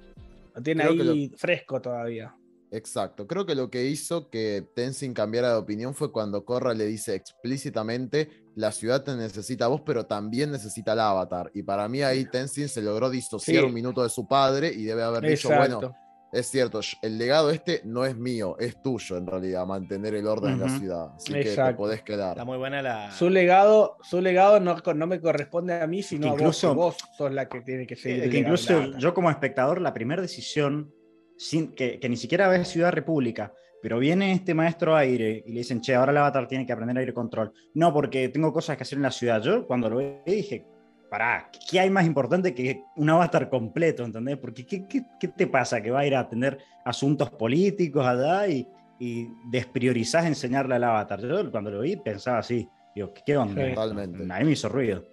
lo 0.53 0.61
tiene 0.61 0.83
ahí 1.01 1.31
fresco 1.37 1.81
todavía. 1.81 2.35
Exacto. 2.71 3.27
Creo 3.27 3.45
que 3.45 3.53
lo 3.53 3.69
que 3.69 3.85
hizo 3.85 4.29
que 4.29 4.65
Tenzin 4.75 5.13
cambiara 5.13 5.49
de 5.49 5.55
opinión 5.55 5.93
fue 5.93 6.11
cuando 6.11 6.45
Korra 6.45 6.73
le 6.73 6.85
dice 6.85 7.15
explícitamente, 7.15 8.29
la 8.55 8.71
ciudad 8.71 9.03
te 9.03 9.15
necesita 9.15 9.65
a 9.65 9.67
vos, 9.67 9.81
pero 9.85 10.05
también 10.05 10.51
necesita 10.51 10.93
al 10.93 11.01
avatar. 11.01 11.51
Y 11.53 11.63
para 11.63 11.87
mí 11.87 12.01
ahí 12.01 12.25
Tenzin 12.25 12.69
se 12.69 12.81
logró 12.81 13.09
disociar 13.09 13.61
Sí. 13.63 13.67
un 13.67 13.73
minuto 13.73 14.03
de 14.03 14.09
su 14.09 14.27
padre 14.27 14.71
y 14.73 14.83
debe 14.83 15.03
haber 15.03 15.21
dicho, 15.21 15.49
Exacto. 15.51 15.79
bueno, 15.79 15.95
es 16.33 16.47
cierto, 16.47 16.79
el 17.01 17.17
legado 17.17 17.51
este 17.51 17.81
no 17.83 18.05
es 18.05 18.15
mío, 18.15 18.55
es 18.57 18.81
tuyo 18.81 19.17
en 19.17 19.27
realidad, 19.27 19.65
mantener 19.65 20.15
el 20.15 20.25
orden 20.27 20.53
en 20.53 20.59
la 20.61 20.69
ciudad. 20.79 21.07
Así 21.17 21.33
que 21.33 21.43
te 21.43 21.49
Exacto. 21.49 21.77
podés 21.77 22.03
quedar. 22.03 22.31
Está 22.31 22.45
muy 22.45 22.57
buena 22.57 22.81
la. 22.81 23.11
Su 23.11 23.29
legado, 23.29 23.97
su 24.01 24.21
legado 24.21 24.61
no, 24.61 24.77
no 24.95 25.07
me 25.07 25.19
corresponde 25.19 25.73
a 25.73 25.87
mí, 25.87 26.03
sino 26.03 26.21
Que 26.21 26.27
a 26.29 26.31
vos, 26.31 26.39
incluso- 26.39 26.69
que 26.69 26.75
vos 26.75 26.95
sos 27.17 27.33
la 27.33 27.49
que 27.49 27.59
tiene 27.61 27.85
que 27.85 27.97
seguir. 27.97 28.21
Eh, 28.21 28.25
el 28.25 28.31
que 28.31 28.37
incluso 28.39 28.79
la 28.81 28.97
yo 28.97 29.13
como 29.13 29.29
espectador, 29.29 29.81
la 29.81 29.93
primera 29.93 30.21
decisión, 30.21 30.93
sin, 31.41 31.73
que, 31.73 31.99
que 31.99 32.07
ni 32.09 32.17
siquiera 32.17 32.47
ves 32.47 32.67
Ciudad 32.67 32.91
República, 32.91 33.51
pero 33.81 33.97
viene 33.97 34.31
este 34.31 34.53
maestro 34.53 34.95
aire 34.95 35.43
y 35.45 35.51
le 35.53 35.59
dicen, 35.59 35.81
che, 35.81 35.95
ahora 35.95 36.11
el 36.11 36.17
avatar 36.19 36.47
tiene 36.47 36.65
que 36.67 36.73
aprender 36.73 36.97
aire 36.99 37.13
control. 37.13 37.51
No, 37.73 37.91
porque 37.91 38.29
tengo 38.29 38.53
cosas 38.53 38.77
que 38.77 38.83
hacer 38.83 38.97
en 38.97 39.03
la 39.03 39.11
ciudad. 39.11 39.41
Yo 39.41 39.65
cuando 39.65 39.89
lo 39.89 39.97
vi 39.97 40.05
dije, 40.25 40.63
pará, 41.09 41.49
¿qué 41.69 41.79
hay 41.79 41.89
más 41.89 42.05
importante 42.05 42.53
que 42.53 42.83
un 42.95 43.09
avatar 43.09 43.49
completo? 43.49 44.05
¿Entendés? 44.05 44.37
Porque 44.37 44.65
¿qué, 44.67 44.87
qué, 44.87 45.01
qué 45.19 45.27
te 45.29 45.47
pasa? 45.47 45.81
Que 45.81 45.89
va 45.89 46.01
a 46.01 46.05
ir 46.05 46.15
a 46.15 46.19
atender 46.19 46.59
asuntos 46.85 47.31
políticos 47.31 48.05
allá 48.05 48.47
y, 48.47 48.67
y 48.99 49.27
despriorizás 49.49 50.25
enseñarle 50.27 50.75
al 50.75 50.83
avatar. 50.83 51.19
Yo 51.21 51.49
cuando 51.49 51.71
lo 51.71 51.81
vi 51.81 51.95
pensaba 51.95 52.37
así, 52.37 52.69
digo, 52.93 53.11
¿qué 53.25 53.35
onda? 53.35 53.67
Totalmente. 53.73 54.31
A 54.31 54.39
mí 54.39 54.45
me 54.45 54.51
hizo 54.51 54.69
ruido. 54.69 55.03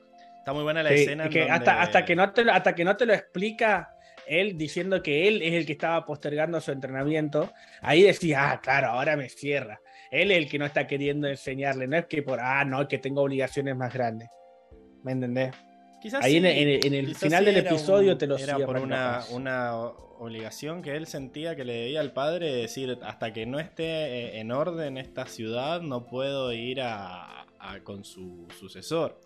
Está 0.41 0.53
muy 0.53 0.63
buena 0.63 0.83
la 0.83 0.91
Sí, 0.91 0.97
escena. 0.97 1.25
es 1.25 1.27
en 1.29 1.33
que 1.33 1.39
donde- 1.41 1.53
hasta, 1.55 1.81
hasta, 1.81 2.05
que 2.05 2.15
no 2.15 2.33
te, 2.33 2.43
hasta 2.51 2.75
que 2.75 2.85
no 2.85 2.97
te 2.99 3.07
lo 3.07 3.15
explica 3.15 3.95
él 4.29 4.57
diciendo 4.59 5.03
que 5.03 5.27
él 5.29 5.43
es 5.43 5.55
el 5.55 5.67
que 5.67 5.73
estaba 5.73 6.05
postergando 6.05 6.61
su 6.61 6.71
entrenamiento, 6.73 7.53
ahí 7.83 8.03
decís, 8.03 8.35
ah, 8.37 8.61
claro, 8.63 8.89
ahora 8.89 9.17
me 9.17 9.29
cierra. 9.29 9.81
Él 10.11 10.31
es 10.31 10.39
el 10.39 10.49
que 10.49 10.59
no 10.59 10.67
está 10.67 10.87
queriendo 10.87 11.29
enseñarle, 11.29 11.87
no 11.87 11.97
es 11.97 12.07
que 12.07 12.23
por, 12.23 12.39
ah, 12.41 12.65
no, 12.65 12.87
que 12.89 12.99
tengo 12.99 13.23
obligaciones 13.23 13.77
más 13.77 13.93
grandes. 13.93 14.29
¿Me 15.03 15.13
entendés? 15.13 15.55
Quizás 16.01 16.25
Ahí 16.25 16.37
en 16.37 16.45
sí, 16.45 16.49
el- 16.49 16.57
en 16.59 16.69
el- 16.69 16.87
en 16.87 16.95
el 16.95 17.07
quizás 17.09 17.23
final 17.23 17.45
sí 17.45 17.51
del 17.53 17.67
episodio 17.67 18.13
un- 18.13 18.19
te 18.19 18.27
lo 18.27 18.37
Era 18.39 18.57
por 18.65 18.79
una, 18.79 19.21
una 19.33 19.75
obligación 20.21 20.81
que 20.83 20.97
él 20.97 21.07
sentía 21.07 21.57
que 21.57 21.65
le 21.65 21.73
debía 21.75 22.01
al 22.01 22.13
padre, 22.13 22.53
de 22.53 22.61
decir, 22.63 22.99
hasta 23.03 23.33
que 23.33 23.47
no 23.47 23.59
esté 23.59 23.85
eh, 23.85 24.39
en 24.41 24.53
orden 24.53 24.97
esta 24.97 25.27
ciudad, 25.27 25.81
no 25.81 26.07
puedo 26.07 26.53
ir 26.53 26.81
a, 26.81 27.43
a- 27.59 27.81
con 27.83 28.05
su 28.05 28.47
sucesor. 28.59 29.21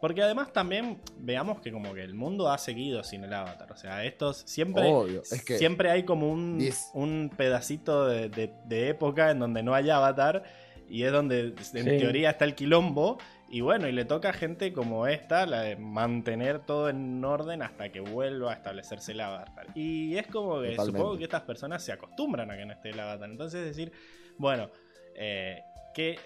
Porque 0.00 0.22
además 0.22 0.52
también 0.52 1.00
veamos 1.18 1.60
que 1.60 1.72
como 1.72 1.92
que 1.92 2.02
el 2.04 2.14
mundo 2.14 2.50
ha 2.50 2.58
seguido 2.58 3.02
sin 3.02 3.24
el 3.24 3.32
avatar. 3.34 3.72
O 3.72 3.76
sea, 3.76 4.04
estos 4.04 4.38
siempre, 4.46 4.84
Obvio, 4.86 5.22
es 5.22 5.44
que- 5.44 5.58
siempre 5.58 5.90
hay 5.90 6.04
como 6.04 6.30
un, 6.30 6.58
Diez. 6.58 6.90
un 6.94 7.30
pedacito 7.36 8.06
de, 8.06 8.28
de- 8.28 8.52
de 8.66 8.88
época 8.90 9.30
en 9.30 9.40
donde 9.40 9.62
no 9.62 9.74
hay 9.74 9.90
avatar. 9.90 10.44
Y 10.88 11.02
es 11.02 11.12
donde 11.12 11.40
en 11.40 11.58
Sí. 11.58 11.82
teoría 11.84 12.30
está 12.30 12.44
el 12.44 12.54
quilombo. 12.54 13.18
Y 13.50 13.60
bueno, 13.62 13.88
y 13.88 13.92
le 13.92 14.04
toca 14.04 14.28
a 14.30 14.32
gente 14.32 14.72
como 14.72 15.06
esta, 15.06 15.46
la 15.46 15.62
de 15.62 15.76
mantener 15.76 16.60
todo 16.60 16.88
en 16.90 17.24
orden 17.24 17.62
hasta 17.62 17.90
que 17.90 18.00
vuelva 18.00 18.52
a 18.52 18.54
establecerse 18.54 19.12
el 19.12 19.20
avatar. 19.20 19.66
Y 19.74 20.16
es 20.16 20.26
como 20.26 20.60
que 20.60 20.70
Totalmente. 20.70 20.98
supongo 20.98 21.18
que 21.18 21.24
estas 21.24 21.42
personas 21.42 21.82
se 21.82 21.92
acostumbran 21.92 22.50
a 22.50 22.56
que 22.56 22.66
no 22.66 22.72
esté 22.74 22.90
el 22.90 23.00
avatar. 23.00 23.28
Entonces 23.30 23.64
decir, 23.64 23.90
bueno, 24.36 24.70
eh, 25.14 25.62
¿qué, 25.94 26.18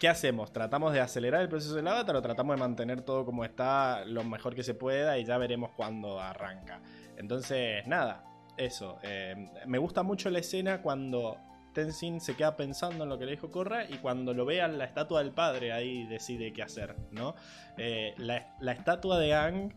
¿qué 0.00 0.08
hacemos? 0.08 0.52
¿Tratamos 0.52 0.92
de 0.92 1.00
acelerar 1.00 1.42
el 1.42 1.48
proceso 1.48 1.74
del 1.74 1.86
avatar 1.88 2.16
o 2.16 2.22
tratamos 2.22 2.56
de 2.56 2.60
mantener 2.60 3.02
todo 3.02 3.24
como 3.24 3.44
está 3.44 4.04
lo 4.04 4.24
mejor 4.24 4.54
que 4.54 4.62
se 4.62 4.74
pueda 4.74 5.18
y 5.18 5.24
ya 5.24 5.38
veremos 5.38 5.72
cuándo 5.76 6.20
arranca? 6.20 6.80
Entonces, 7.16 7.86
nada, 7.86 8.24
eso. 8.56 8.98
eh, 9.02 9.50
me 9.66 9.78
gusta 9.78 10.02
mucho 10.02 10.30
la 10.30 10.38
escena 10.40 10.82
cuando 10.82 11.36
Tenzin 11.72 12.20
se 12.20 12.36
queda 12.36 12.56
pensando 12.56 13.04
en 13.04 13.10
lo 13.10 13.18
que 13.18 13.26
le 13.26 13.32
dijo 13.32 13.50
Korra 13.50 13.84
y 13.84 13.98
cuando 13.98 14.32
lo 14.32 14.44
ve 14.44 14.62
a 14.62 14.68
la 14.68 14.84
estatua 14.84 15.22
del 15.22 15.32
padre 15.32 15.72
ahí 15.72 16.06
decide 16.06 16.52
qué 16.52 16.62
hacer, 16.62 16.96
¿no? 17.10 17.34
Eh, 17.76 18.14
la, 18.16 18.56
la 18.60 18.72
estatua 18.72 19.18
de 19.18 19.34
Ang 19.34 19.74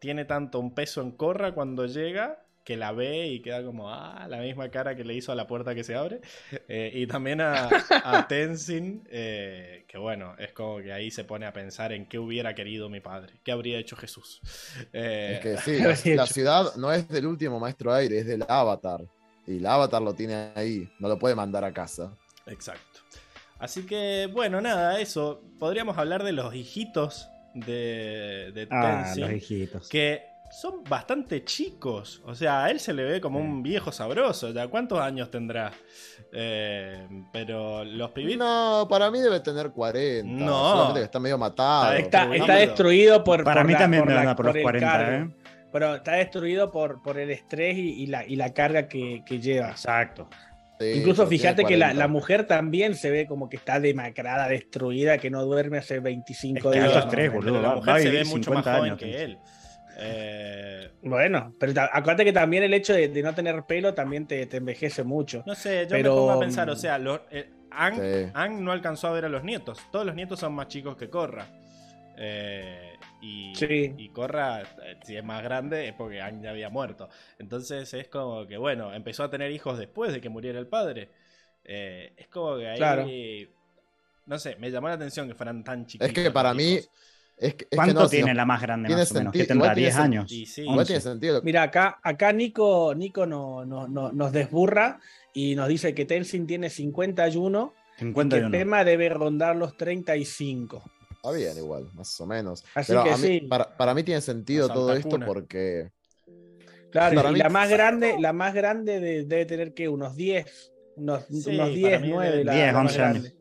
tiene 0.00 0.24
tanto 0.24 0.60
un 0.60 0.74
peso 0.74 1.00
en 1.00 1.12
Corra 1.12 1.52
cuando 1.52 1.86
llega 1.86 2.44
que 2.68 2.76
la 2.76 2.92
ve 2.92 3.28
y 3.28 3.40
queda 3.40 3.64
como, 3.64 3.88
ah, 3.90 4.26
la 4.28 4.40
misma 4.40 4.68
cara 4.70 4.94
que 4.94 5.02
le 5.02 5.14
hizo 5.14 5.32
a 5.32 5.34
la 5.34 5.46
puerta 5.46 5.74
que 5.74 5.84
se 5.84 5.94
abre. 5.94 6.20
Eh, 6.68 6.90
y 6.92 7.06
también 7.06 7.40
a, 7.40 7.66
a 8.04 8.26
Tenzin, 8.28 9.08
eh, 9.10 9.86
que 9.88 9.96
bueno, 9.96 10.34
es 10.38 10.52
como 10.52 10.82
que 10.82 10.92
ahí 10.92 11.10
se 11.10 11.24
pone 11.24 11.46
a 11.46 11.52
pensar 11.54 11.92
en 11.92 12.04
qué 12.04 12.18
hubiera 12.18 12.54
querido 12.54 12.90
mi 12.90 13.00
padre, 13.00 13.32
qué 13.42 13.52
habría 13.52 13.78
hecho 13.78 13.96
Jesús. 13.96 14.42
Eh, 14.92 15.36
Es 15.36 15.40
que 15.40 15.56
sí, 15.56 16.10
la, 16.14 16.22
la 16.24 16.26
ciudad 16.26 16.74
no 16.76 16.92
es 16.92 17.08
del 17.08 17.26
último 17.26 17.58
maestro 17.58 17.90
aire, 17.94 18.18
es 18.18 18.26
del 18.26 18.44
avatar. 18.46 19.00
Y 19.46 19.56
el 19.56 19.66
avatar 19.66 20.02
lo 20.02 20.12
tiene 20.12 20.50
ahí, 20.54 20.86
no 20.98 21.08
lo 21.08 21.18
puede 21.18 21.34
mandar 21.34 21.64
a 21.64 21.72
casa. 21.72 22.14
Exacto. 22.46 23.00
Así 23.58 23.86
que, 23.86 24.28
bueno, 24.30 24.60
nada, 24.60 25.00
eso. 25.00 25.42
Podríamos 25.58 25.96
hablar 25.96 26.22
de 26.22 26.32
los 26.32 26.54
hijitos 26.54 27.28
de, 27.54 28.52
de 28.54 28.68
Ah, 28.70 29.04
Tenzin, 29.06 29.22
los 29.22 29.32
hijitos. 29.32 29.88
que 29.88 30.22
son 30.50 30.82
bastante 30.84 31.44
chicos. 31.44 32.22
O 32.24 32.34
sea, 32.34 32.64
a 32.64 32.70
él 32.70 32.80
se 32.80 32.92
le 32.92 33.04
ve 33.04 33.20
como 33.20 33.38
un 33.38 33.62
viejo 33.62 33.92
sabroso. 33.92 34.50
¿Ya 34.52 34.66
cuántos 34.68 34.98
años 35.00 35.30
tendrá? 35.30 35.72
Eh, 36.32 37.06
pero 37.32 37.84
los 37.84 38.10
pibitos. 38.10 38.38
No, 38.38 38.86
para 38.88 39.10
mí 39.10 39.20
debe 39.20 39.40
tener 39.40 39.70
40. 39.70 40.28
No. 40.44 40.70
Solamente 40.70 41.00
que 41.00 41.04
está 41.04 41.20
medio 41.20 41.38
matado. 41.38 41.92
Está, 41.94 42.20
destruido. 42.26 42.44
está 42.44 42.54
destruido 42.56 43.24
por. 43.24 43.44
Para 43.44 43.60
por 43.62 43.66
mí 43.66 43.72
la- 43.72 43.78
también 43.78 44.02
por 44.04 44.12
me 44.14 44.24
la- 44.24 44.36
por 44.36 44.46
los 44.46 44.56
el 44.56 44.62
40, 44.62 44.86
cargo. 44.90 45.12
¿eh? 45.26 45.34
Pero 45.72 45.94
está 45.96 46.12
destruido 46.12 46.70
por, 46.70 47.02
por 47.02 47.18
el 47.18 47.30
estrés 47.30 47.76
y, 47.76 48.02
y 48.02 48.06
la, 48.06 48.24
y 48.26 48.36
la 48.36 48.54
carga 48.54 48.88
que, 48.88 49.22
que 49.26 49.38
lleva. 49.40 49.68
Exacto. 49.70 50.28
Sí, 50.80 50.92
Incluso 50.96 51.26
fíjate 51.26 51.64
que 51.64 51.76
la, 51.76 51.86
40. 51.86 51.98
la 51.98 52.08
mujer 52.08 52.46
también 52.46 52.94
se 52.94 53.10
ve 53.10 53.26
como 53.26 53.48
que 53.48 53.56
está 53.56 53.80
demacrada, 53.80 54.46
destruida, 54.48 55.18
que 55.18 55.28
no 55.28 55.44
duerme 55.44 55.78
hace 55.78 55.98
25 55.98 56.56
Es 56.56 56.62
que 56.76 56.80
días. 56.88 57.06
pero 57.10 57.32
boludo, 57.32 57.60
la 57.60 57.74
mujer 57.74 58.00
se 58.00 58.10
ve 58.10 58.24
mucho 58.24 58.52
más 58.52 58.64
50 58.64 58.70
joven 58.76 58.84
años, 58.84 58.98
que 58.98 59.22
él. 59.24 59.38
Eh, 59.98 60.90
Bueno, 61.02 61.54
pero 61.58 61.72
acuérdate 61.92 62.24
que 62.24 62.32
también 62.32 62.62
el 62.62 62.74
hecho 62.74 62.92
de, 62.92 63.08
de 63.08 63.22
no 63.22 63.34
tener 63.34 63.64
pelo 63.66 63.94
también 63.94 64.26
te, 64.26 64.46
te 64.46 64.58
envejece 64.58 65.04
mucho. 65.04 65.44
no 65.44 65.54
sé, 65.54 65.86
yo 65.88 65.90
Pero, 65.90 66.10
me 66.12 66.16
pongo 66.20 66.32
a 66.32 66.40
pensar, 66.40 66.68
o 66.70 66.76
sea, 66.76 66.98
los, 66.98 67.20
eh, 67.30 67.50
Sí. 67.94 68.32
Aang 68.34 68.62
no 68.64 68.72
alcanzó 68.72 69.08
a 69.08 69.12
ver 69.12 69.24
a 69.24 69.28
los 69.28 69.44
nietos. 69.44 69.78
Todos 69.92 70.04
los 70.06 70.14
nietos 70.14 70.40
son 70.40 70.54
más 70.54 70.68
chicos 70.68 70.96
que 70.96 71.08
Korra. 71.10 71.46
Eh, 72.16 72.92
y, 73.20 73.54
Sí. 73.54 73.94
y 73.96 74.08
Korra, 74.10 74.62
eh, 74.62 74.98
si 75.04 75.16
es 75.16 75.24
más 75.24 75.42
grande, 75.42 75.88
es 75.88 75.94
porque 75.94 76.20
Aang 76.20 76.42
ya 76.42 76.50
había 76.50 76.70
muerto. 76.70 77.08
Entonces 77.38 77.92
es 77.94 78.08
como 78.08 78.46
que, 78.46 78.56
bueno, 78.56 78.92
empezó 78.94 79.24
a 79.24 79.30
tener 79.30 79.50
hijos 79.52 79.78
después 79.78 80.12
de 80.12 80.20
que 80.20 80.28
muriera 80.28 80.58
el 80.58 80.66
padre. 80.66 81.10
Eh, 81.64 82.12
es 82.16 82.28
como 82.28 82.56
que 82.56 82.68
ahí. 82.68 82.78
Claro. 82.78 83.06
No 84.26 84.38
sé, 84.38 84.56
me 84.56 84.70
llamó 84.70 84.88
la 84.88 84.94
atención 84.94 85.28
que 85.28 85.34
fueran 85.34 85.64
tan 85.64 85.86
chiquitos. 85.86 86.08
Es 86.08 86.14
que 86.14 86.30
para 86.30 86.52
mí. 86.54 86.74
hijos. 86.74 86.90
Es 87.40 87.54
que, 87.54 87.64
es 87.64 87.70
que 87.70 87.76
¿Cuánto 87.76 88.00
no, 88.02 88.08
tiene 88.08 88.34
la 88.34 88.44
más 88.44 88.60
grande 88.60 88.88
más 88.88 89.10
o 89.10 89.14
menos? 89.14 89.32
¿Qué 89.32 89.38
sentido- 89.40 89.46
tendrá? 89.46 89.64
igual 89.66 89.74
tiene 89.74 89.86
10 89.88 89.96
sen- 89.96 90.02
años. 90.02 90.28
Sí. 90.30 90.64
11. 90.68 90.84
tiene 90.86 91.00
sentido. 91.00 91.40
Mira, 91.44 91.62
acá, 91.62 91.98
acá 92.02 92.32
Nico, 92.32 92.94
Nico 92.96 93.26
no, 93.26 93.64
no- 93.64 93.86
no- 93.86 94.10
nos 94.12 94.32
desburra 94.32 94.98
y 95.34 95.54
nos 95.54 95.68
dice 95.68 95.94
que 95.94 96.04
Tenzin 96.04 96.46
tiene 96.46 96.68
51 96.68 97.74
y 97.96 97.98
que 97.98 98.04
51. 98.06 98.50
Pema 98.50 98.84
debe 98.84 99.08
rondar 99.08 99.54
los 99.56 99.76
35. 99.76 100.82
Está 101.12 101.30
bien, 101.32 101.56
igual, 101.56 101.88
más 101.94 102.20
o 102.20 102.26
menos. 102.26 102.64
Así 102.74 102.92
Pero 102.92 103.04
que 103.04 103.10
mí- 103.10 103.16
sí. 103.16 103.40
para, 103.42 103.76
para 103.76 103.94
mí 103.94 104.02
tiene 104.02 104.20
sentido 104.20 104.68
todo 104.68 104.92
esto 104.94 105.08
Cuna. 105.10 105.26
porque. 105.26 105.90
Claro, 106.90 107.30
y 107.30 107.32
mí- 107.34 107.38
la 107.38 107.50
más 107.50 107.68
grande, 107.68 108.16
la 108.18 108.32
más 108.32 108.54
grande 108.54 108.98
de- 109.00 109.24
debe 109.24 109.44
tener 109.46 109.74
que 109.74 109.88
unos 109.88 110.16
10, 110.16 110.72
unos, 110.96 111.24
Sí, 111.26 111.34
unos 111.50 111.58
para 111.58 111.68
10, 111.70 112.00
mí 112.00 112.08
9, 112.10 112.44
la, 112.44 112.52
10, 112.54 112.66
la 112.66 112.72
más 112.72 112.82
11 112.92 113.02
años. 113.02 113.34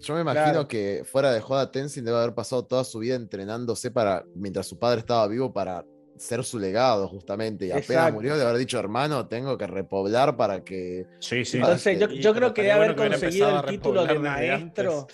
Yo 0.00 0.14
me 0.14 0.20
imagino 0.20 0.44
Claro. 0.52 0.68
que 0.68 1.02
fuera 1.04 1.32
de 1.32 1.40
joda, 1.40 1.70
Tenzin 1.70 2.04
debe 2.04 2.18
haber 2.18 2.34
pasado 2.34 2.64
toda 2.64 2.84
su 2.84 2.98
vida 2.98 3.14
entrenándose 3.14 3.90
para, 3.90 4.24
mientras 4.34 4.66
su 4.66 4.78
padre 4.78 5.00
estaba 5.00 5.26
vivo, 5.28 5.52
para 5.52 5.84
ser 6.16 6.44
su 6.44 6.58
legado, 6.58 7.08
justamente. 7.08 7.66
Y 7.66 7.70
apenas 7.70 7.88
Exacto. 7.90 8.14
murió 8.14 8.36
de 8.36 8.44
haber 8.44 8.56
dicho, 8.58 8.78
hermano, 8.78 9.26
tengo 9.26 9.58
que 9.58 9.66
repoblar 9.66 10.36
para 10.36 10.62
que. 10.62 11.06
Sí, 11.18 11.44
sí. 11.44 11.56
Entonces, 11.58 11.98
yo, 12.20 12.34
creo 12.34 12.54
que 12.54 12.62
debe 12.62 12.72
haber 12.74 12.94
bueno 12.94 13.10
conseguido 13.12 13.60
el 13.60 13.66
título 13.66 14.06
de 14.06 14.18
maestro. 14.18 15.06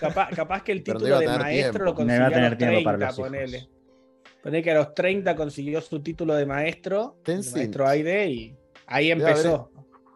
Capaz, 0.00 0.30
capaz 0.34 0.62
que 0.64 0.72
el 0.72 0.78
no 0.86 0.94
título 0.94 1.18
de 1.20 1.26
maestro 1.28 1.50
tiempo. 1.72 1.78
lo 1.78 1.84
No 1.84 1.94
consiguió 1.94 2.16
iba 2.16 2.24
a 2.24 2.28
a 2.28 2.32
tener 2.32 2.50
los 2.50 2.58
tiempo 2.58 2.72
30, 2.74 2.84
para 2.90 2.98
los 3.06 3.18
hijos. 3.18 3.28
ponele. 3.28 3.68
Ponele 4.42 4.62
que 4.64 4.70
a 4.72 4.74
los 4.74 4.94
30 4.94 5.36
consiguió 5.36 5.80
su 5.80 6.02
título 6.02 6.34
de 6.34 6.46
maestro, 6.46 7.16
de 7.18 7.22
Tenzin. 7.34 7.52
maestro 7.58 7.86
Aide, 7.86 8.26
y 8.28 8.56
ahí 8.86 9.08
Debe 9.10 9.22
haber- 9.22 9.36
empezó. 9.36 9.70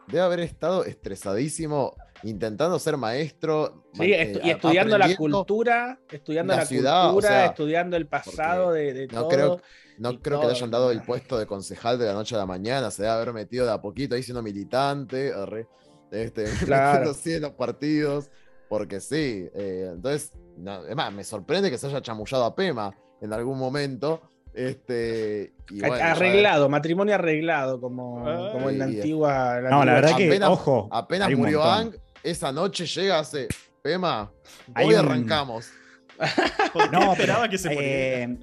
Debe 0.09 0.21
haber 0.25 0.41
estado 0.41 0.85
estresadísimo 0.85 1.95
intentando 2.23 2.79
ser 2.79 2.97
maestro. 2.97 3.85
Sí, 3.95 4.05
estu- 4.13 4.41
y 4.45 4.51
estudiando 4.51 4.99
la 4.99 5.15
cultura, 5.17 5.99
estudiando 6.11 6.53
la 6.55 6.61
la, 6.61 6.67
ciudad, 6.67 7.07
o 7.11 7.13
cultura, 7.15 7.29
sea, 7.35 7.47
estudiando 7.47 7.97
el 7.97 8.07
pasado 8.07 8.73
de, 8.73 8.93
de 8.93 9.07
no 9.09 9.21
todo. 9.21 9.29
creo- 9.29 9.61
No 9.99 10.21
creo 10.21 10.41
que 10.41 10.47
le 10.47 10.53
hayan 10.53 10.71
dado 10.71 10.91
el 10.91 11.03
puesto 11.03 11.39
de 11.39 11.47
concejal 11.47 11.99
de 11.99 12.07
la 12.07 12.13
noche 12.13 12.35
a 12.35 12.39
la 12.39 12.47
mañana. 12.47 12.91
Se 12.91 13.03
debe 13.03 13.15
haber 13.15 13.33
metido 13.33 13.65
de 13.65 13.73
a 13.73 13.81
poquito 13.81 14.15
ahí 14.15 14.23
siendo 14.23 14.43
militante. 14.43 15.33
arre, 15.33 15.67
este, 16.11 16.45
Claro. 16.67 17.13
en 17.25 17.41
los 17.43 17.53
partidos. 17.53 18.31
Porque 18.69 19.01
sí. 19.01 19.49
eh, 19.55 19.91
entonces, 19.95 20.33
no, 20.59 20.85
es 20.85 20.97
más, 20.97 21.13
me 21.13 21.23
sorprende 21.25 21.71
que 21.71 21.79
se 21.79 21.87
haya 21.87 22.03
chamullado 22.03 22.45
a 22.45 22.55
Pema 22.55 22.95
en 23.23 23.33
algún 23.33 23.59
momento. 23.59 24.21
Este, 24.53 25.53
y 25.71 25.81
bueno, 25.81 25.97
ya- 25.99 26.13
arreglado, 26.13 26.69
matrimonio 26.69 27.15
arreglado, 27.15 27.81
como, 27.81 28.25
como 28.53 28.69
en 28.71 28.79
la 28.79 28.85
antigua. 28.87 29.61
No, 29.63 29.85
la 29.85 29.95
verdad 29.95 30.17
que, 30.17 30.27
Apenas- 30.29 30.49
ojo, 30.51 30.89
Apenas 30.91 31.31
murió. 31.37 31.63
Ang, 31.63 31.93
esa 32.31 32.53
noche 32.53 32.87
llega, 32.87 33.19
hace 33.19 33.49
Pema, 33.83 34.31
hoy 34.77 34.95
un- 34.95 35.01
arrancamos. 35.01 35.71
¿Por 36.73 36.91
qué 36.91 36.97
No, 36.97 37.13
esperaba 37.13 37.41
pero, 37.43 37.51
que 37.51 37.59
se 37.59 37.69
eh, 37.73 38.39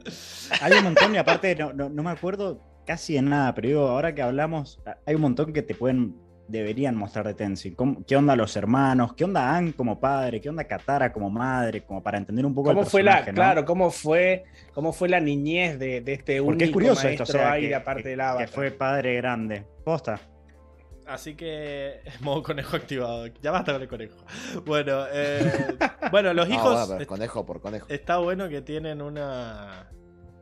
hay 0.61 0.73
un 0.73 0.83
montón 0.83 1.13
y 1.15 1.17
aparte 1.17 1.55
no, 1.55 1.73
no- 1.73 1.89
no 1.89 2.03
me 2.03 2.11
acuerdo 2.11 2.61
casi 2.85 3.15
de 3.15 3.21
nada, 3.23 3.53
pero 3.55 3.67
digo, 3.67 3.87
ahora 3.87 4.13
que 4.13 4.21
hablamos, 4.21 4.79
hay 5.05 5.15
un 5.15 5.21
montón 5.21 5.51
que 5.53 5.61
te 5.63 5.73
pueden, 5.73 6.15
deberían 6.47 6.95
mostrar 6.95 7.25
de 7.25 7.33
Tenzin. 7.33 7.73
¿Cómo- 7.75 8.05
¿Qué 8.05 8.15
onda 8.15 8.35
los 8.35 8.55
hermanos? 8.55 9.13
¿Qué 9.15 9.23
onda 9.23 9.55
Ang 9.55 9.71
como 9.73 9.99
padre? 9.99 10.39
¿Qué 10.39 10.49
onda 10.49 10.65
Katara 10.65 11.11
como 11.11 11.29
madre? 11.29 11.83
Como 11.83 12.03
para 12.03 12.17
entender 12.19 12.45
un 12.45 12.53
poco 12.53 12.69
el 12.69 12.75
¿Cómo 12.77 12.87
fue 12.89 13.01
la, 13.01 13.21
¿no? 13.25 13.33
claro, 13.33 13.65
cómo 13.65 13.89
fue, 13.89 14.43
cómo 14.73 14.93
fue 14.93 15.09
la 15.09 15.19
niñez 15.19 15.79
de, 15.79 16.01
de 16.01 16.13
este 16.13 16.39
único 16.41 16.51
Porque 16.51 16.65
es 16.65 16.71
curioso 16.71 17.07
esto, 17.07 17.23
maestro 17.23 17.39
o 17.39 17.41
sea, 17.43 17.51
aire 17.53 17.69
que, 17.69 17.75
aparte 17.75 18.03
que- 18.03 18.09
del 18.09 18.21
que 18.37 18.47
fue 18.47 18.71
padre 18.71 19.15
grande. 19.15 19.65
Posta. 19.83 20.19
Así 21.13 21.35
que 21.35 22.01
modo 22.21 22.41
conejo 22.43 22.75
activado. 22.75 23.27
Ya 23.41 23.51
basta 23.51 23.73
con 23.73 23.81
el 23.81 23.87
conejo. 23.87 24.17
Bueno, 24.65 25.05
eh, 25.11 25.75
bueno, 26.11 26.33
los 26.33 26.47
No, 26.49 26.55
hijos. 26.55 26.73
bueno, 26.73 26.95
pero 26.97 27.07
conejo 27.07 27.45
por 27.45 27.61
conejo. 27.61 27.85
Está 27.89 28.17
bueno 28.17 28.49
que 28.49 28.61
tienen 28.61 29.01
una. 29.01 29.89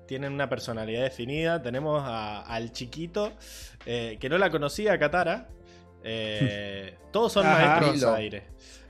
Tienen 0.08 0.34
una 0.34 0.50
personalidad 0.50 1.04
definida. 1.04 1.62
Tenemos 1.62 2.02
a- 2.06 2.42
al 2.42 2.72
chiquito. 2.72 3.34
eh, 3.86 4.18
que 4.20 4.30
no 4.30 4.38
la 4.38 4.50
conocía, 4.50 4.98
Katara. 5.00 5.50
Eh, 6.04 6.96
todos 7.12 7.32
son 7.34 7.46
Ajá. 7.46 7.60
maestros 7.80 7.96
Milo. 7.96 8.14
aire. 8.14 8.44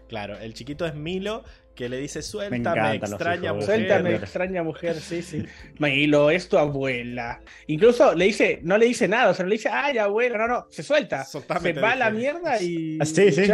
Claro, 0.08 0.38
el 0.38 0.54
chiquito 0.54 0.86
es 0.86 0.94
Milo. 0.94 1.44
Que 1.82 1.90
le 1.90 1.98
dice: 1.98 2.22
Suéltame, 2.22 2.98
extraña 2.98 3.54
mujer. 3.54 3.66
Suéltame, 3.66 4.14
extraña 4.14 4.62
mujer, 4.62 4.98
sí, 4.98 5.24
sí. 5.24 5.44
Milo, 5.80 6.30
es 6.30 6.48
tu 6.48 6.56
abuela. 6.60 7.42
Incluso 7.66 8.14
le 8.14 8.26
dice, 8.26 8.60
no 8.62 8.78
le 8.78 8.86
dice 8.86 9.08
nada, 9.08 9.32
o 9.32 9.34
sea, 9.34 9.42
no 9.42 9.50
le 9.50 9.56
dice, 9.56 9.70
ay, 9.70 9.98
abuela, 9.98 10.38
no, 10.38 10.48
no, 10.48 10.68
se 10.70 10.84
suelta. 10.84 11.26
Soltame, 11.26 11.74
se 11.74 11.80
va 11.80 11.94
a 11.94 11.96
la 11.96 12.12
mierda 12.12 12.62
y, 12.62 13.00
Ah, 13.02 13.06
sí, 13.06 13.24
y. 13.24 13.32
Sí, 13.32 13.52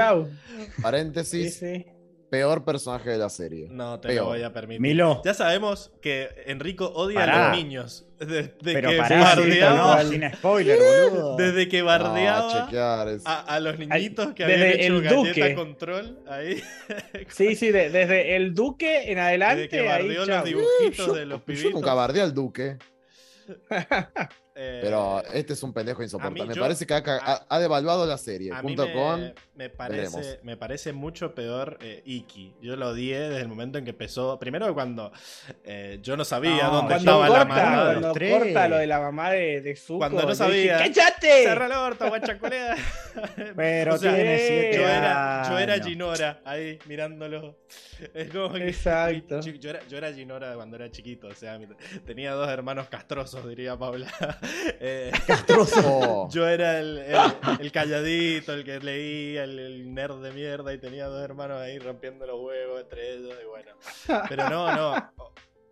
Paréntesis, 0.81 1.55
sí. 1.55 1.85
Peor 2.29 2.65
personaje 2.65 3.09
de 3.11 3.17
la 3.17 3.29
serie. 3.29 3.67
No 3.71 3.99
te 3.99 4.09
Peor. 4.09 4.23
lo 4.23 4.29
voy 4.31 4.43
a 4.43 4.51
permitir. 4.51 4.81
Milo. 4.81 5.21
Ya 5.23 5.33
sabemos 5.33 5.91
que 6.01 6.29
Enrico 6.47 6.87
odia 6.93 7.19
Pará. 7.21 7.45
a 7.45 7.49
los 7.55 7.57
niños. 7.63 8.03
Desde 8.19 8.49
Pero 8.63 8.89
que 8.89 8.97
pará, 8.97 9.21
bardeaba. 9.21 10.03
no, 10.03 10.09
sin 10.09 10.31
spoiler, 10.33 10.77
boludo. 11.11 11.35
Desde 11.37 11.67
que 11.69 11.81
bardeaba. 11.83 13.09
es- 13.11 13.25
a, 13.25 13.39
a 13.41 13.59
los 13.59 13.77
niñitos 13.77 14.33
que 14.33 14.45
desde 14.45 14.61
habían 14.71 14.79
hecho 14.79 14.93
el 14.95 15.01
galleta 15.03 15.27
Duque. 15.41 15.55
control 15.55 16.19
ahí. 16.27 16.61
Sí, 17.29 17.55
sí, 17.55 17.71
de- 17.71 17.89
desde 17.91 18.35
el 18.35 18.53
duque 18.53 18.97
en 19.03 19.05
Desde 19.15 19.21
adelante, 19.21 19.69
que 19.69 19.79
ahí, 19.81 19.85
bardeó 19.87 20.19
los 20.19 20.27
chau. 20.27 20.45
dibujitos 20.45 21.07
yo, 21.07 21.13
de 21.13 21.25
los 21.25 21.39
yo 21.39 21.45
pibitos. 21.45 21.71
nunca 21.73 21.93
bardeé 21.93 22.23
al 22.23 22.33
Duque, 22.33 22.77
Eh, 24.59 24.79
pero 24.81 25.21
este 25.33 25.53
es 25.53 25.61
un 25.61 25.71
pendejo 25.71 26.01
insoportable. 26.01 26.41
mí 26.41 26.47
Me 26.49 26.55
yo- 26.55 26.61
parece 26.63 26.87
que 26.87 26.93
ha, 26.95 26.97
a- 26.97 27.45
ha- 27.47 27.59
devaluado 27.59 28.07
la 28.07 28.17
serie, 28.17 28.51
a 28.51 28.63
mí 28.63 28.75
me, 28.75 28.91
con... 28.91 29.33
me 29.55 29.69
parece, 29.69 30.17
veremos. 30.17 30.43
me 30.43 30.57
parece 30.57 30.93
mucho 30.93 31.35
peor 31.35 31.77
eh, 31.81 32.01
Iki. 32.05 32.55
Yo 32.61 32.75
lo 32.75 32.89
odié 32.89 33.19
desde 33.19 33.41
el 33.41 33.47
momento 33.49 33.77
en 33.77 33.83
que 33.85 33.91
empezó. 33.91 34.39
Primero 34.39 34.73
cuando 34.73 35.11
eh, 35.63 35.99
yo 36.01 36.17
no 36.17 36.25
sabía 36.25 36.63
No, 36.63 36.71
dónde 36.77 36.95
estaba 36.95 37.29
la 37.29 37.45
mamá. 37.45 37.61
de- 37.85 37.91
cuando 37.93 38.11
tres. 38.13 38.37
corta 38.39 38.67
lo 38.67 38.77
de 38.77 38.87
la 38.87 38.99
mamá 38.99 39.29
de, 39.31 39.61
de 39.61 39.75
Zuko, 39.75 39.99
Cuando 39.99 40.23
no 40.23 40.33
sabía. 40.33 40.77
dije, 40.79 40.91
¡Cállate! 40.93 41.43
Cerra 41.43 41.65
el 41.67 41.71
orto, 41.73 42.07
guachaculea. 42.09 42.75
Pero 43.55 43.93
O 43.95 43.97
sea, 43.99 44.13
tiene 44.15 44.35
eh, 44.35 44.47
siete 44.47 44.77
Yo 44.77 44.87
era, 44.87 45.49
yo 45.49 45.59
era. 45.59 45.83
Ginora 45.83 46.41
ahí 46.45 46.79
mirándolo. 46.87 47.57
Es 48.13 48.29
como 48.29 48.53
que- 48.53 48.67
Exacto. 48.69 49.41
Yo, 49.41 49.51
yo 49.59 49.69
era, 49.71 49.79
yo 49.87 49.97
era 49.97 50.13
Ginora 50.13 50.53
cuando 50.55 50.75
era 50.77 50.89
chiquito. 50.91 51.27
O 51.27 51.33
sea, 51.35 51.59
tenía 52.05 52.31
dos 52.33 52.47
hermanos 52.49 52.87
castrosos, 52.89 53.47
diría 53.47 53.77
Paula. 53.77 54.07
Eh, 54.79 55.11
Oh, 55.85 56.29
yo 56.31 56.47
era 56.47 56.79
el, 56.79 56.97
el- 56.99 57.17
el 57.59 57.71
calladito, 57.71 58.53
el 58.53 58.63
que 58.63 58.79
leía, 58.79 59.43
el, 59.43 59.57
el 59.59 59.93
nerd 59.93 60.21
de 60.21 60.31
mierda. 60.31 60.73
Y 60.73 60.77
tenía 60.79 61.05
dos 61.07 61.23
hermanos 61.23 61.59
ahí 61.61 61.79
rompiendo 61.79 62.25
los 62.25 62.39
huevos 62.41 62.81
entre 62.81 63.13
ellos. 63.15 63.33
Y 63.43 63.47
bueno. 63.47 63.71
Pero 64.29 64.49
no, 64.49 64.75
no. 64.75 65.13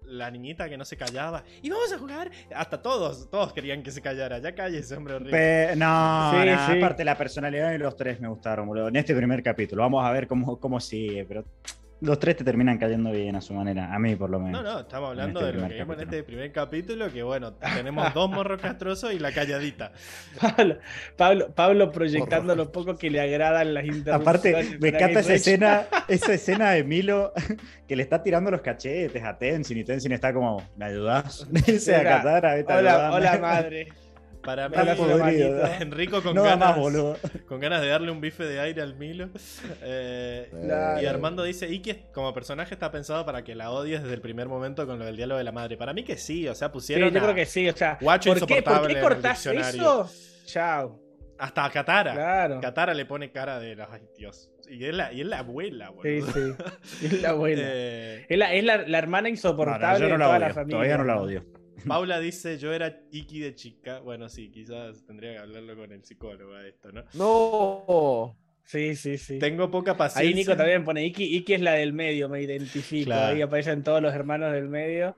la 0.03 0.29
niñita 0.31 0.69
que 0.69 0.77
no 0.77 0.85
se 0.85 0.97
callaba. 0.97 1.43
Y 1.61 1.69
vamos 1.69 1.91
a 1.91 1.97
jugar. 1.97 2.31
Hasta 2.55 2.81
todos, 2.81 3.29
todos 3.29 3.53
querían 3.53 3.81
que 3.83 3.91
se 3.91 4.01
callara. 4.01 4.37
Ya 4.39 4.53
cállese, 4.53 4.95
hombre 4.95 5.15
horrible. 5.15 5.31
Pe- 5.31 5.75
no, 5.75 6.31
Sí, 6.31 6.49
no, 6.49 6.67
sí. 6.67 6.77
aparte 6.77 7.03
la 7.03 7.17
personalidad 7.17 7.71
de 7.71 7.79
los 7.79 7.95
tres 7.95 8.19
me 8.19 8.27
gustaron, 8.27 8.67
boludo. 8.67 8.87
En 8.89 8.95
este 8.97 9.15
primer 9.15 9.41
capítulo, 9.43 9.81
vamos 9.81 10.05
a 10.05 10.11
ver 10.11 10.27
cómo, 10.27 10.59
cómo 10.59 10.79
sigue, 10.79 11.25
pero 11.25 11.43
los 12.05 12.19
tres 12.19 12.37
te 12.37 12.43
terminan 12.43 12.77
cayendo 12.77 13.11
bien 13.11 13.35
a 13.35 13.41
su 13.41 13.53
manera, 13.53 13.93
a 13.93 13.99
mí 13.99 14.15
por 14.15 14.29
lo 14.29 14.39
No, 14.39 14.45
menos. 14.45 14.63
no, 14.63 14.79
estamos 14.81 15.09
hablando 15.09 15.39
este 15.41 15.51
de 15.51 15.61
lo 15.61 15.67
que 15.67 15.73
vimos 15.75 15.95
en 15.97 16.03
este 16.03 16.23
primer 16.23 16.51
capítulo, 16.51 17.11
que 17.11 17.23
bueno, 17.23 17.53
tenemos 17.53 18.13
dos 18.13 18.29
morros 18.29 18.61
castrosos 18.61 19.13
y 19.13 19.19
la 19.19 19.31
calladita. 19.31 19.91
Pablo, 20.39 20.77
Pablo, 21.17 21.51
Pablo 21.53 21.91
proyectando 21.91 22.55
lo 22.55 22.71
poco 22.71 22.95
que 22.95 23.09
le 23.09 23.19
agradan 23.21 23.73
las 23.73 23.85
interrupciones. 23.85 24.21
Aparte, 24.21 24.77
me 24.79 24.89
encanta 24.89 25.19
esa 25.19 25.33
escena, 25.33 25.85
esa 26.07 26.33
escena 26.33 26.71
de 26.71 26.83
Milo 26.83 27.33
que 27.87 27.95
le 27.95 28.03
está 28.03 28.21
tirando 28.23 28.51
los 28.51 28.61
cachetes 28.61 29.23
a 29.23 29.37
Tenzin 29.37 29.77
y 29.77 29.83
Tenzin 29.83 30.11
está 30.11 30.33
como, 30.33 30.61
¿me 30.77 30.85
ayudás? 30.85 31.47
Dice 31.51 31.95
a 31.95 31.99
Hola, 31.99 32.51
ayudarme". 32.51 33.15
hola 33.15 33.37
madre. 33.39 33.87
Para 34.45 34.69
mí, 34.69 34.75
podrido. 34.95 35.65
Enrico 35.79 36.21
con 36.21 36.35
No 36.35 36.43
ganas, 36.43 36.77
más, 36.77 37.17
con 37.47 37.59
ganas 37.59 37.81
de 37.81 37.87
darle 37.87 38.11
un 38.11 38.21
bife 38.21 38.43
de 38.45 38.59
aire 38.59 38.81
al 38.81 38.95
Milo. 38.95 39.29
Eh, 39.81 40.49
Claro. 40.65 41.01
Y 41.01 41.05
Armando 41.05 41.43
dice, 41.43 41.67
Iki 41.67 41.95
como 42.13 42.33
personaje 42.33 42.73
está 42.73 42.91
pensado 42.91 43.25
para 43.25 43.43
que 43.43 43.55
la 43.55 43.71
odies 43.71 44.01
desde 44.03 44.13
el 44.15 44.21
primer 44.21 44.47
momento 44.47 44.85
con 44.87 44.99
lo 44.99 45.05
del 45.05 45.15
diálogo 45.17 45.37
de 45.37 45.43
la 45.43 45.51
madre. 45.51 45.77
Para 45.77 45.93
mí 45.93 46.03
que 46.03 46.17
sí, 46.17 46.47
o 46.47 46.55
sea, 46.55 46.67
Sí, 46.67 46.73
pusieron 46.73 47.11
yo 47.11 47.19
a- 47.19 47.23
creo 47.23 47.35
que 47.35 47.45
sí, 47.45 47.67
o 47.69 47.75
sea, 47.75 47.97
Guacho 48.01 48.29
¿por 48.31 48.39
qué, 48.39 48.45
¿por 48.45 48.51
insoportable 48.57 48.87
qué 48.87 48.91
en 48.93 48.97
el 48.97 49.03
cortás 49.03 49.45
eso? 49.45 50.09
Chao. 50.45 50.99
hasta 51.37 51.65
a 51.65 51.69
Katara. 51.69 52.13
Claro. 52.13 52.61
Katara 52.61 52.93
le 52.93 53.05
pone 53.05 53.31
cara 53.31 53.59
de, 53.59 53.75
ay 53.89 54.01
Dios. 54.17 54.49
Y 54.69 54.83
es 54.85 54.95
la, 54.95 55.11
y 55.13 55.21
es 55.21 55.27
la 55.27 55.39
abuela, 55.39 55.91
Sí, 56.01 56.19
boludo. 56.21 56.55
sí. 56.83 57.05
Es 57.05 57.21
la 57.21 57.33
buena. 57.33 57.61
Eh, 57.65 58.25
es 58.29 58.37
la, 58.37 58.53
es 58.53 58.63
la, 58.63 58.77
la 58.87 58.97
hermana 58.97 59.21
No, 59.23 59.27
no, 59.27 59.29
insoportable 59.29 59.99
yo 59.99 60.05
no 60.07 60.13
de 60.13 60.17
la 60.17 60.25
toda 60.25 60.37
odio, 60.37 60.47
la 60.47 60.53
familia. 60.53 60.75
todavía 60.77 60.97
no 60.97 61.03
la 61.03 61.17
odio. 61.21 61.45
Paula 61.87 62.19
dice, 62.19 62.57
yo 62.57 62.73
era 62.73 63.01
Iki 63.11 63.39
de 63.39 63.55
chica. 63.55 63.99
Bueno, 63.99 64.29
sí, 64.29 64.49
quizás 64.49 65.03
tendría 65.05 65.33
que 65.33 65.37
hablarlo 65.39 65.75
con 65.75 65.91
el 65.91 66.03
psicólogo 66.03 66.53
a 66.53 66.67
esto, 66.67 66.91
¿no? 66.91 67.03
No. 67.13 68.37
Sí, 68.63 68.95
sí, 68.95 69.17
sí. 69.17 69.37
Tengo 69.39 69.69
poca 69.69 69.95
paciencia. 69.95 70.27
Ahí 70.27 70.33
Nico 70.33 70.55
también 70.57 70.83
pone 70.83 71.05
Iki. 71.05 71.23
Iki 71.37 71.53
es 71.55 71.61
la 71.61 71.73
del 71.73 71.93
medio, 71.93 72.29
me 72.29 72.41
identifico. 72.41 73.05
Claro. 73.05 73.35
Ahí 73.35 73.41
aparecen 73.41 73.83
todos 73.83 74.01
los 74.01 74.13
hermanos 74.13 74.53
del 74.53 74.69
medio. 74.69 75.15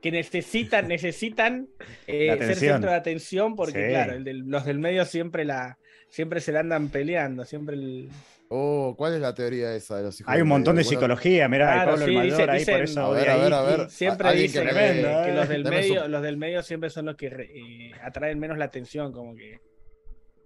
Que 0.00 0.10
necesitan, 0.10 0.88
necesitan 0.88 1.68
eh, 2.06 2.28
La 2.28 2.34
ser 2.36 2.42
atención. 2.44 2.72
centro 2.74 2.90
de 2.90 2.96
atención 2.96 3.56
porque, 3.56 3.84
Sí. 3.84 3.88
claro, 3.90 4.14
el 4.14 4.24
del- 4.24 4.44
los 4.48 4.64
del 4.64 4.78
medio 4.78 5.04
siempre 5.04 5.44
la 5.44 5.76
siempre 6.08 6.40
se 6.40 6.52
la 6.52 6.60
andan 6.60 6.88
peleando. 6.88 7.44
Siempre 7.44 7.76
el... 7.76 8.08
Oh, 8.52 8.96
¿cuál 8.98 9.14
es 9.14 9.20
la 9.20 9.32
teoría 9.32 9.72
esa 9.76 9.98
de 9.98 10.02
los 10.02 10.20
hijos 10.20 10.32
Hay 10.34 10.40
un 10.42 10.48
montón 10.48 10.74
de 10.74 10.82
psicología, 10.82 11.48
mirá, 11.48 11.68
hay 11.70 11.74
Claro, 11.76 11.90
Pablo 11.92 12.06
sí, 12.06 12.10
el 12.10 12.16
Mayor 12.18 12.30
dice- 12.38 12.50
ahí 12.50 12.58
dicen- 12.58 12.74
por 12.74 12.82
eso. 12.84 13.00
A 13.04 13.10
ver, 13.10 13.30
a 13.30 13.36
ver, 13.36 13.52
a 13.52 13.62
ver. 13.62 13.90
Siempre 13.90 14.32
dicen 14.34 14.68
que 14.68 15.00
eh. 15.00 15.34
los 15.34 15.48
del 15.48 15.64
medio, 15.64 16.02
su- 16.02 16.08
los 16.08 16.22
del 16.22 16.36
medio 16.36 16.62
siempre 16.64 16.90
son 16.90 17.06
los 17.06 17.14
que 17.16 17.30
re- 17.30 17.50
eh, 17.54 17.92
atraen 18.02 18.40
menos 18.40 18.58
la 18.58 18.64
atención, 18.64 19.12
como 19.12 19.36
que 19.36 19.60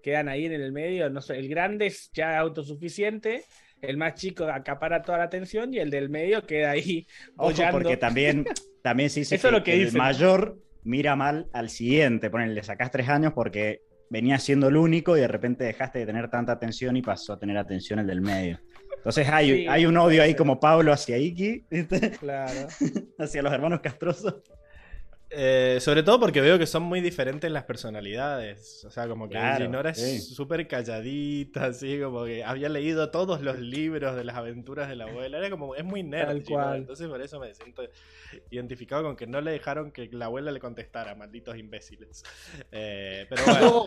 quedan 0.03 0.29
ahí 0.29 0.45
en 0.45 0.53
el 0.53 0.71
medio. 0.71 1.09
No 1.09 1.23
sé, 1.23 1.39
el 1.39 1.49
grande 1.49 1.87
es 1.87 2.11
ya 2.13 2.39
autosuficiente, 2.39 3.45
el 3.81 3.97
más 3.97 4.17
chico 4.17 4.45
acapara 4.45 5.01
toda 5.01 5.17
la 5.17 5.25
atención 5.25 5.73
y 5.73 5.79
el 5.79 5.89
del 5.89 6.11
medio 6.11 6.45
queda 6.47 6.73
ahí 6.73 7.07
Ojo, 7.39 7.55
porque 7.73 7.97
también, 7.97 8.45
también 8.83 9.09
se 9.09 9.21
dice 9.21 9.37
Eso 9.37 9.49
que, 9.49 9.49
es 9.49 9.59
lo 9.59 9.65
que 9.65 9.83
el 9.83 9.93
mayor 9.95 10.59
mira 10.83 11.17
mal 11.17 11.49
al 11.55 11.71
siguiente. 11.71 12.29
Ponele, 12.29 12.53
le 12.53 12.63
sacás 12.63 12.91
tres 12.91 13.09
años 13.09 13.33
porque 13.35 13.81
venía 14.15 14.39
siendo 14.39 14.69
el 14.69 14.77
único 14.77 15.17
y 15.17 15.21
de 15.21 15.29
repente 15.29 15.65
dejaste 15.65 15.99
de 15.99 16.07
tener 16.07 16.31
tanta 16.31 16.53
atención 16.53 16.97
y 16.97 17.03
pasó 17.03 17.33
a 17.33 17.39
tener 17.39 17.59
atención 17.59 17.99
el 17.99 18.07
del 18.07 18.21
medio. 18.21 18.61
Entonces 18.97 19.29
hay, 19.29 19.51
Sí, 19.51 19.67
hay 19.69 19.87
un 19.87 19.97
odio 19.99 20.23
ahí 20.23 20.35
como 20.35 20.61
Pablo 20.61 20.93
hacia 20.93 21.19
Iki, 21.19 21.65
¿viste? 21.69 22.13
Claro. 22.13 22.69
hacia 23.19 23.43
los 23.43 23.53
hermanos 23.53 23.81
castrosos. 23.81 24.37
Eh, 25.37 25.79
sobre 25.81 26.05
todo 26.05 26.21
porque 26.21 26.41
veo 26.41 26.61
que 26.61 26.67
son 26.67 26.85
muy 26.85 27.01
diferentes 27.01 27.51
las 27.51 27.65
personalidades. 27.65 28.85
O 28.85 28.91
sea, 28.91 29.09
como 29.09 29.29
que 29.29 29.33
Claro, 29.33 29.65
Ginora 29.65 29.93
sí. 29.93 30.17
es 30.17 30.29
súper 30.29 30.69
calladita, 30.69 31.67
así 31.67 31.99
como 32.01 32.25
que 32.25 32.45
había 32.45 32.69
leído 32.69 33.11
todos 33.11 33.43
los 33.43 33.59
libros 33.59 34.15
de 34.15 34.23
las 34.23 34.37
aventuras 34.37 34.89
de 34.89 34.95
la 34.95 35.05
abuela. 35.07 35.39
Era 35.39 35.51
como, 35.51 35.75
es 35.75 35.85
muy 35.85 36.05
nerd. 36.05 36.29
Tal 36.29 36.43
cual. 36.45 36.77
Entonces 36.77 37.09
por 37.09 37.21
eso 37.21 37.41
me 37.41 37.53
siento 37.53 37.83
identificado 38.51 39.03
con 39.03 39.17
que 39.17 39.27
no 39.27 39.41
le 39.41 39.53
dejaron 39.53 39.91
que 39.93 40.09
la 40.13 40.27
abuela 40.27 40.51
le 40.53 40.61
contestara, 40.61 41.15
malditos 41.15 41.57
imbéciles. 41.57 42.23
Eh, 42.77 43.27
pero 43.29 43.43
bueno, 43.47 43.87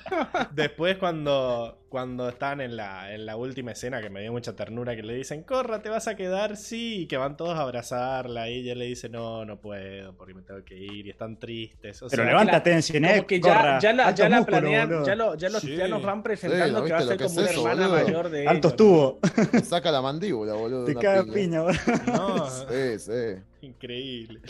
después 0.53 0.97
cuando, 0.97 1.79
cuando 1.89 2.29
están 2.29 2.61
en 2.61 2.75
la, 2.77 3.13
en 3.13 3.25
la 3.25 3.35
última 3.35 3.71
escena, 3.71 4.01
que 4.01 4.09
me 4.09 4.21
dio 4.21 4.31
mucha 4.31 4.55
ternura, 4.55 4.95
que 4.95 5.03
le 5.03 5.13
dicen, 5.13 5.43
corra, 5.43 5.81
te 5.81 5.89
vas 5.89 6.07
a 6.07 6.15
quedar, 6.15 6.55
sí, 6.57 7.01
y 7.01 7.07
que 7.07 7.17
van 7.17 7.35
todos 7.35 7.57
a 7.57 7.61
abrazarla, 7.63 8.49
y 8.49 8.59
ella 8.59 8.75
le 8.75 8.85
dice, 8.85 9.09
no, 9.09 9.43
no 9.45 9.59
puedo, 9.59 10.13
porque 10.15 10.33
me 10.33 10.41
tengo 10.41 10.63
que 10.63 10.75
ir, 10.77 11.05
y 11.05 11.09
están 11.09 11.37
tristes. 11.37 12.01
O 12.01 12.07
Pero 12.07 12.23
sea, 12.23 12.31
levántate, 12.31 12.69
Como 12.69 12.77
Enciné, 12.77 13.25
que 13.25 13.39
ya, 13.41 13.55
corra, 13.57 13.79
ya 13.79 13.93
la, 13.93 14.11
ya 14.15 14.29
la 14.29 14.37
músculos, 14.37 14.59
planean, 14.61 14.87
boludo. 14.89 15.05
ya, 15.05 15.15
lo, 15.15 15.35
ya, 15.35 15.49
los- 15.49 15.61
Sí. 15.61 15.75
ya 15.75 15.87
nos 15.87 16.03
van 16.03 16.23
presentando 16.23 16.79
Sí, 16.79 16.85
que 16.85 16.91
va 16.93 16.97
a 16.97 17.01
¿viste 17.01 17.17
ser 17.17 17.27
como 17.27 17.29
es 17.29 17.37
una 17.37 17.51
eso, 17.51 17.69
hermana 17.69 17.87
boludo? 17.87 18.05
mayor 18.05 18.29
de 18.29 18.47
Altos 18.47 18.73
ellos. 18.73 18.77
tubos. 18.77 19.67
Saca 19.67 19.91
la 19.91 20.01
mandíbula, 20.01 20.53
boludo. 20.53 20.85
Te 20.85 20.95
caga 20.95 21.23
piña. 21.23 21.33
piña, 21.33 21.61
boludo. 21.61 21.77
no, 22.07 22.49
Sí, 22.49 22.99
sí. 22.99 23.41
increíble. 23.61 24.41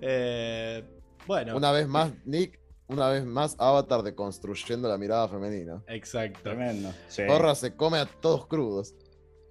Eh, 0.00 0.84
bueno, 1.26 1.56
Una 1.56 1.72
vez 1.72 1.88
más, 1.88 2.12
Nick, 2.24 2.60
una 2.88 3.08
vez 3.08 3.24
más, 3.24 3.56
Avatar 3.58 4.02
deconstruyendo 4.02 4.88
la 4.88 4.98
mirada 4.98 5.28
femenina. 5.28 5.82
exacto. 5.88 6.40
Tremendo. 6.42 6.92
Sí, 7.08 7.22
Corra 7.26 7.54
se 7.54 7.74
come 7.74 7.98
a 7.98 8.06
todos 8.06 8.46
crudos. 8.46 8.94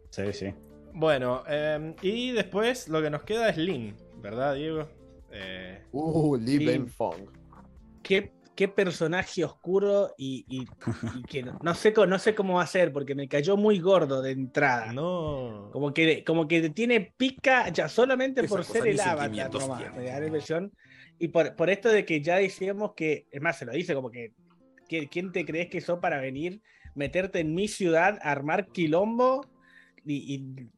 sí, 0.09 0.31
sí. 0.33 0.53
Bueno, 0.93 1.43
eh, 1.47 1.93
y 2.01 2.31
después 2.31 2.87
lo 2.87 3.01
que 3.01 3.09
nos 3.09 3.23
queda 3.23 3.49
es 3.49 3.57
Lin, 3.57 3.95
¿verdad, 4.21 4.55
Diego? 4.55 4.87
Eh, 5.29 5.83
Uh. 5.91 6.37
Ben 6.37 6.87
Fong. 6.87 7.27
qué, 8.01 8.31
qué 8.55 8.67
personaje 8.67 9.43
oscuro 9.43 10.13
y, 10.17 10.45
y- 10.47 10.65
y 11.17 11.23
que 11.23 11.43
no, 11.43 11.59
no 11.61 11.73
sé, 11.75 11.93
no 12.07 12.19
sé 12.19 12.33
cómo 12.33 12.55
va 12.55 12.63
a 12.63 12.67
ser, 12.67 12.91
porque 12.93 13.13
me 13.15 13.27
cayó 13.27 13.57
muy 13.57 13.79
gordo 13.79 14.21
de 14.21 14.31
entrada. 14.31 14.91
no. 14.93 15.69
Como 15.71 15.93
que, 15.93 16.23
como 16.23 16.47
que 16.47 16.69
tiene 16.69 17.13
pica 17.17 17.67
ya 17.69 17.89
solamente 17.89 18.41
Esa 18.41 18.55
por 18.55 18.63
ser 18.63 18.87
el 18.87 18.99
avatar 18.99 19.51
nomás. 19.51 19.81
Y 21.19 21.27
por, 21.29 21.55
por 21.55 21.69
esto 21.69 21.89
de 21.89 22.05
que 22.05 22.21
ya 22.21 22.37
decíamos 22.37 22.93
que, 22.95 23.27
es 23.31 23.41
más, 23.41 23.57
se 23.57 23.65
lo 23.65 23.73
dice 23.73 23.93
como 23.93 24.09
que, 24.09 24.33
¿qui- 24.89 25.09
¿quién 25.09 25.31
te 25.31 25.45
crees 25.45 25.69
que 25.69 25.81
sos 25.81 25.99
para 25.99 26.19
venir, 26.19 26.61
meterte 26.95 27.39
en 27.39 27.53
mi 27.53 27.67
ciudad, 27.67 28.17
armar 28.21 28.67
quilombo? 28.67 29.45
Y, 30.05 30.35
y- 30.35 30.69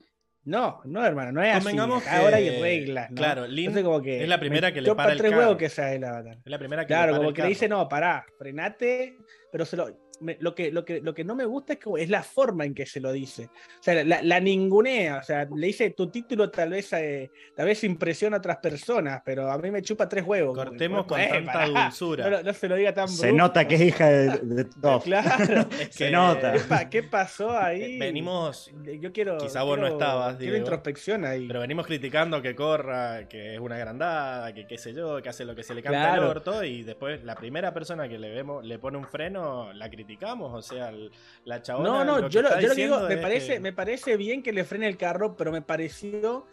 no, 0.47 0.81
no, 0.85 1.05
hermano, 1.05 1.31
no 1.33 1.43
es 1.43 1.51
así. 1.51 1.59
Convengamos 1.59 2.01
Acá 2.07 2.19
Ahora 2.21 2.37
hay 2.37 2.49
que- 2.49 2.61
reglas, 2.61 3.09
¿no? 3.11 3.15
claro, 3.17 3.47
Lin 3.47 3.65
Entonces 3.65 3.83
como 3.83 4.01
que 4.01 4.23
es 4.23 4.29
la 4.29 4.39
primera 4.39 4.69
me 4.69 4.73
que 4.73 4.81
le 4.81 4.95
para 4.95 5.11
el 5.11 5.17
tres 5.17 5.31
huevos 5.33 5.57
que 5.57 5.69
sea 5.69 5.93
el 5.93 6.03
avatar. 6.03 6.37
Es 6.43 6.49
la 6.51 6.57
primera 6.57 6.83
que 6.83 6.87
Claro, 6.87 7.07
le 7.07 7.11
para 7.11 7.17
como 7.17 7.29
el 7.29 7.35
que 7.35 7.41
le 7.41 7.43
carro. 7.43 7.49
dice, 7.49 7.67
no, 7.69 7.87
pará, 7.89 8.25
frenate, 8.39 9.17
pero 9.51 9.65
se 9.65 9.75
lo, 9.77 9.87
me- 10.19 10.37
lo, 10.39 10.53
que, 10.55 10.71
lo, 10.71 10.83
que, 10.85 11.01
lo 11.01 11.13
que 11.13 11.23
no 11.23 11.35
me 11.35 11.45
gusta 11.45 11.73
es, 11.73 11.79
que, 11.79 11.89
es 11.97 12.09
la 12.09 12.23
forma 12.23 12.65
en 12.65 12.73
que 12.73 12.85
se 12.85 12.99
lo 12.99 13.11
dice. 13.11 13.45
O 13.45 13.83
sea, 13.83 14.03
la, 14.03 14.21
la 14.21 14.39
ningunea, 14.39 15.17
o 15.17 15.23
sea, 15.23 15.47
le 15.55 15.67
dice, 15.67 15.91
tu 15.91 16.09
título 16.09 16.49
tal 16.49 16.69
vez, 16.71 16.91
eh, 16.93 17.31
tal 17.55 17.65
vez 17.67 17.83
impresiona 17.83 18.37
a 18.37 18.39
otras 18.39 18.57
personas, 18.57 19.21
pero 19.25 19.51
a 19.51 19.57
mí 19.57 19.71
me 19.71 19.81
chupa 19.81 20.07
tres 20.09 20.23
huevos. 20.25 20.55
Como 20.57 20.69
Cortemos 20.69 21.05
con 21.05 21.19
eh, 21.19 21.27
tanta 21.29 21.53
pará, 21.53 21.83
dulzura. 21.85 22.41
No, 22.43 22.53
se 22.53 22.67
lo 22.67 22.75
diga 22.75 22.93
tan 22.93 23.07
Se 23.07 23.27
brusco. 23.27 23.37
nota 23.37 23.67
que 23.67 23.75
es 23.75 23.81
hija 23.81 24.07
de, 24.09 24.29
de. 24.39 24.67
Claro. 25.03 25.65
Es 25.79 25.95
Se 25.95 26.09
nota. 26.11 26.53
¿Qué, 26.53 26.59
pa- 26.61 26.89
qué 26.89 27.03
pasó 27.03 27.57
ahí? 27.57 27.97
Venimos, 27.99 28.71
Yo 29.01 29.11
quiero. 29.11 29.37
Quizá 29.37 29.63
vos 29.63 29.77
no 29.77 29.87
estabas, 29.87 30.37
Quiero 30.37 30.57
introspección 30.57 31.25
ahí. 31.25 31.47
pero 31.47 31.59
venimos 31.59 31.85
criticando 31.85 32.41
que 32.41 32.55
corra, 32.55 33.27
que 33.27 33.53
es 33.55 33.59
una 33.59 33.75
agrandada, 33.75 34.53
que 34.53 34.65
qué 34.67 34.77
sé 34.77 34.93
yo, 34.93 35.21
que 35.21 35.29
hace 35.29 35.45
lo 35.45 35.55
que 35.55 35.63
se 35.63 35.73
le 35.73 35.81
canta 35.83 35.99
Claro. 35.99 36.23
al 36.23 36.27
orto 36.29 36.63
y 36.63 36.83
después 36.83 37.23
la 37.23 37.35
primera 37.35 37.73
persona 37.73 38.07
que 38.09 38.17
le 38.17 38.29
vemos 38.29 38.65
le 38.65 38.79
pone 38.79 38.97
un 38.97 39.05
freno 39.05 39.71
la 39.73 39.89
criticamos, 40.11 40.53
o 40.53 40.61
sea, 40.61 40.89
el- 40.89 41.11
la 41.45 41.61
chabona 41.61 41.89
No, 41.89 42.05
no, 42.05 42.19
lo 42.21 42.29
yo, 42.29 42.41
lo, 42.41 42.47
está 42.47 42.61
yo 42.61 42.69
lo 42.69 42.75
que 42.75 42.81
digo, 42.81 42.99
me 43.01 43.17
parece, 43.17 43.53
que- 43.55 43.59
me 43.59 43.73
parece 43.73 44.17
bien 44.17 44.41
que 44.41 44.53
le 44.53 44.63
frene 44.63 44.87
el 44.87 44.97
carro, 44.97 45.35
pero 45.35 45.51
me 45.51 45.61
pareció, 45.61 46.37
o 46.37 46.45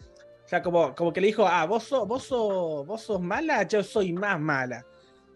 sea, 0.48 0.60
como, 0.62 0.94
como 0.94 1.12
que 1.12 1.20
le 1.20 1.28
dijo, 1.28 1.46
ah, 1.46 1.64
vos 1.66 1.84
sos, 1.84 2.06
vos 2.06 2.24
sos, 2.24 2.84
vos 2.84 3.00
sos 3.00 3.20
mala, 3.20 3.62
yo 3.62 3.82
soy 3.82 4.12
más 4.12 4.38
mala. 4.40 4.84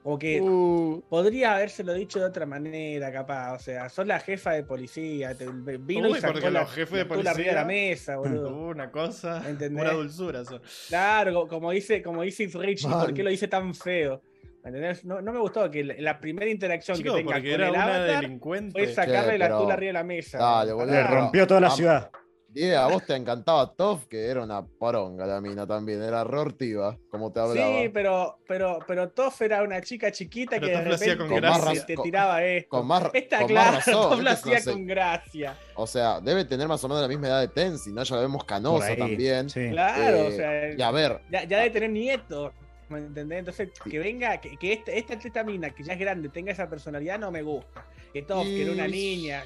Como 0.03 0.19
que 0.19 0.41
Uh, 0.41 1.03
podría 1.09 1.55
habérselo 1.57 1.93
dicho 1.93 2.19
de 2.19 2.25
otra 2.25 2.47
manera, 2.47 3.13
capaz. 3.13 3.55
O 3.57 3.59
sea, 3.59 3.89
sos 3.91 4.07
la 4.07 4.19
jefa 4.21 4.53
de 4.53 4.63
policía. 4.63 5.35
te- 5.37 5.47
vino 5.51 6.09
Uy, 6.09 6.19
y 6.19 6.21
sacó 6.21 6.35
porque 6.35 6.51
la, 6.51 6.61
los 6.63 6.71
jefes 6.71 6.93
de 6.93 7.01
arriba 7.01 7.17
de 7.17 7.25
policía- 7.33 7.53
la 7.55 7.65
mesa, 7.65 8.17
boludo. 8.17 8.49
una 8.69 8.91
cosa, 8.91 9.43
¿Entendés? 9.49 9.83
una 9.83 9.93
dulzura. 9.93 10.45
son. 10.45 10.63
Claro, 10.89 11.35
co- 11.35 11.49
como 11.49 11.73
dice, 11.73 12.01
como 12.03 12.23
dice 12.23 12.49
Richie, 12.55 12.89
Man. 12.89 13.01
¿por 13.07 13.13
qué 13.15 13.23
lo 13.23 13.29
dice 13.31 13.49
tan 13.49 13.75
feo? 13.75 14.23
¿Me 14.65 14.71
entendés? 14.71 15.05
No, 15.05 15.21
no 15.23 15.33
me 15.33 15.39
gustó 15.39 15.71
que 15.71 15.85
la, 15.85 15.95
la 15.99 16.21
primera 16.21 16.51
interacción 16.51 16.97
Chicos, 16.97 17.15
que 17.17 17.21
tenga 17.23 17.37
con 17.37 17.47
era 17.47 17.65
el 17.67 17.71
una 17.73 17.85
avatar 17.85 18.21
delincuente. 18.23 18.73
fue 18.85 18.93
sacarle 18.93 19.33
Che, 19.33 19.39
la 19.39 19.57
tula 19.57 19.75
arriba 19.75 19.89
de 19.89 19.93
la 19.95 20.05
mesa. 20.05 20.39
Dale, 20.39 20.73
boludo. 20.73 20.95
Le 20.95 21.03
rompió 21.05 21.47
toda 21.47 21.61
la 21.61 21.69
Am- 21.69 21.77
ciudad. 21.77 22.11
Y 22.55 22.71
a 22.73 22.87
vos 22.87 23.05
te 23.05 23.15
encantaba 23.15 23.73
Toff, 23.75 24.07
que 24.07 24.25
era 24.27 24.43
una 24.43 24.67
poronga 24.67 25.27
la 25.27 25.39
mina 25.41 25.67
también, 25.67 26.03
era 26.03 26.25
rortiva, 26.25 26.97
como 27.11 27.31
te 27.31 27.41
hablaba. 27.41 27.79
Sí, 27.83 27.91
pero, 27.91 28.39
pero, 28.49 28.79
pero 28.87 29.11
Toff 29.11 29.43
era 29.43 29.63
una 29.63 29.83
chica 29.83 30.11
chiquita 30.11 30.57
Pero 30.59 30.67
que 30.67 30.73
de 30.73 30.81
repente 30.83 31.17
con 31.19 31.29
te- 31.29 31.35
gracia. 31.37 31.87
te 31.87 31.95
Con- 31.95 32.05
tiraba 32.05 32.43
esto. 32.43 32.69
Con 32.71 32.87
más, 32.87 33.11
Está 33.13 33.39
con 33.41 33.49
claro, 33.49 33.73
más 33.73 33.87
razón. 33.87 34.11
Toff 34.11 34.21
lo 34.23 34.31
este 34.31 34.57
hacía 34.57 34.73
con 34.73 34.87
gracia. 34.87 35.57
O 35.75 35.87
sea, 35.87 36.21
debe 36.23 36.47
tener 36.47 36.67
más 36.67 36.83
o 36.83 36.89
menos 36.89 37.03
la 37.03 37.09
misma 37.09 37.29
edad 37.29 37.41
de 37.43 37.49
Tensi, 37.49 37.93
¿no? 37.93 38.03
Ya 38.03 38.17
la 38.17 38.23
vemos 38.23 38.43
canosa 38.45 38.87
ahí, 38.87 38.97
también. 38.97 39.51
sí. 39.51 39.69
Claro, 39.71 40.17
Eh, 40.17 40.27
o 40.27 40.31
sea, 40.33 40.73
Y 40.75 40.83
a 40.83 40.91
ver, 40.91 41.21
ya, 41.31 41.45
ya 41.45 41.61
de 41.61 41.71
tener 41.71 41.91
nietos. 41.91 42.53
¿Me 42.89 42.99
entendés? 42.99 43.41
Entonces, 43.41 43.71
que 43.89 43.99
venga, 43.99 44.41
que, 44.41 44.57
que 44.57 44.73
esta, 44.73 45.15
esta, 45.15 45.45
mina, 45.45 45.71
que 45.71 45.83
ya 45.85 45.93
es 45.93 45.99
grande, 45.99 46.29
tenga 46.29 46.53
esa 46.53 46.69
personalidad, 46.71 47.19
no 47.19 47.31
me 47.31 47.43
gusta. 47.43 47.85
Que 48.13 48.23
Toff, 48.23 48.47
que 48.47 48.63
era 48.63 48.73
una 48.73 48.89
Y- 48.89 48.93
niña 48.93 49.45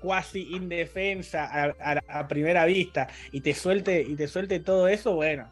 cuasi 0.00 0.54
indefensa 0.54 1.44
a, 1.46 1.74
a- 1.80 2.20
a 2.20 2.28
primera 2.28 2.64
vista 2.66 3.08
y 3.32 3.40
te 3.40 3.54
suelte 3.54 4.02
y 4.02 4.14
te 4.16 4.28
suelte 4.28 4.60
todo 4.60 4.86
eso, 4.86 5.14
bueno, 5.14 5.50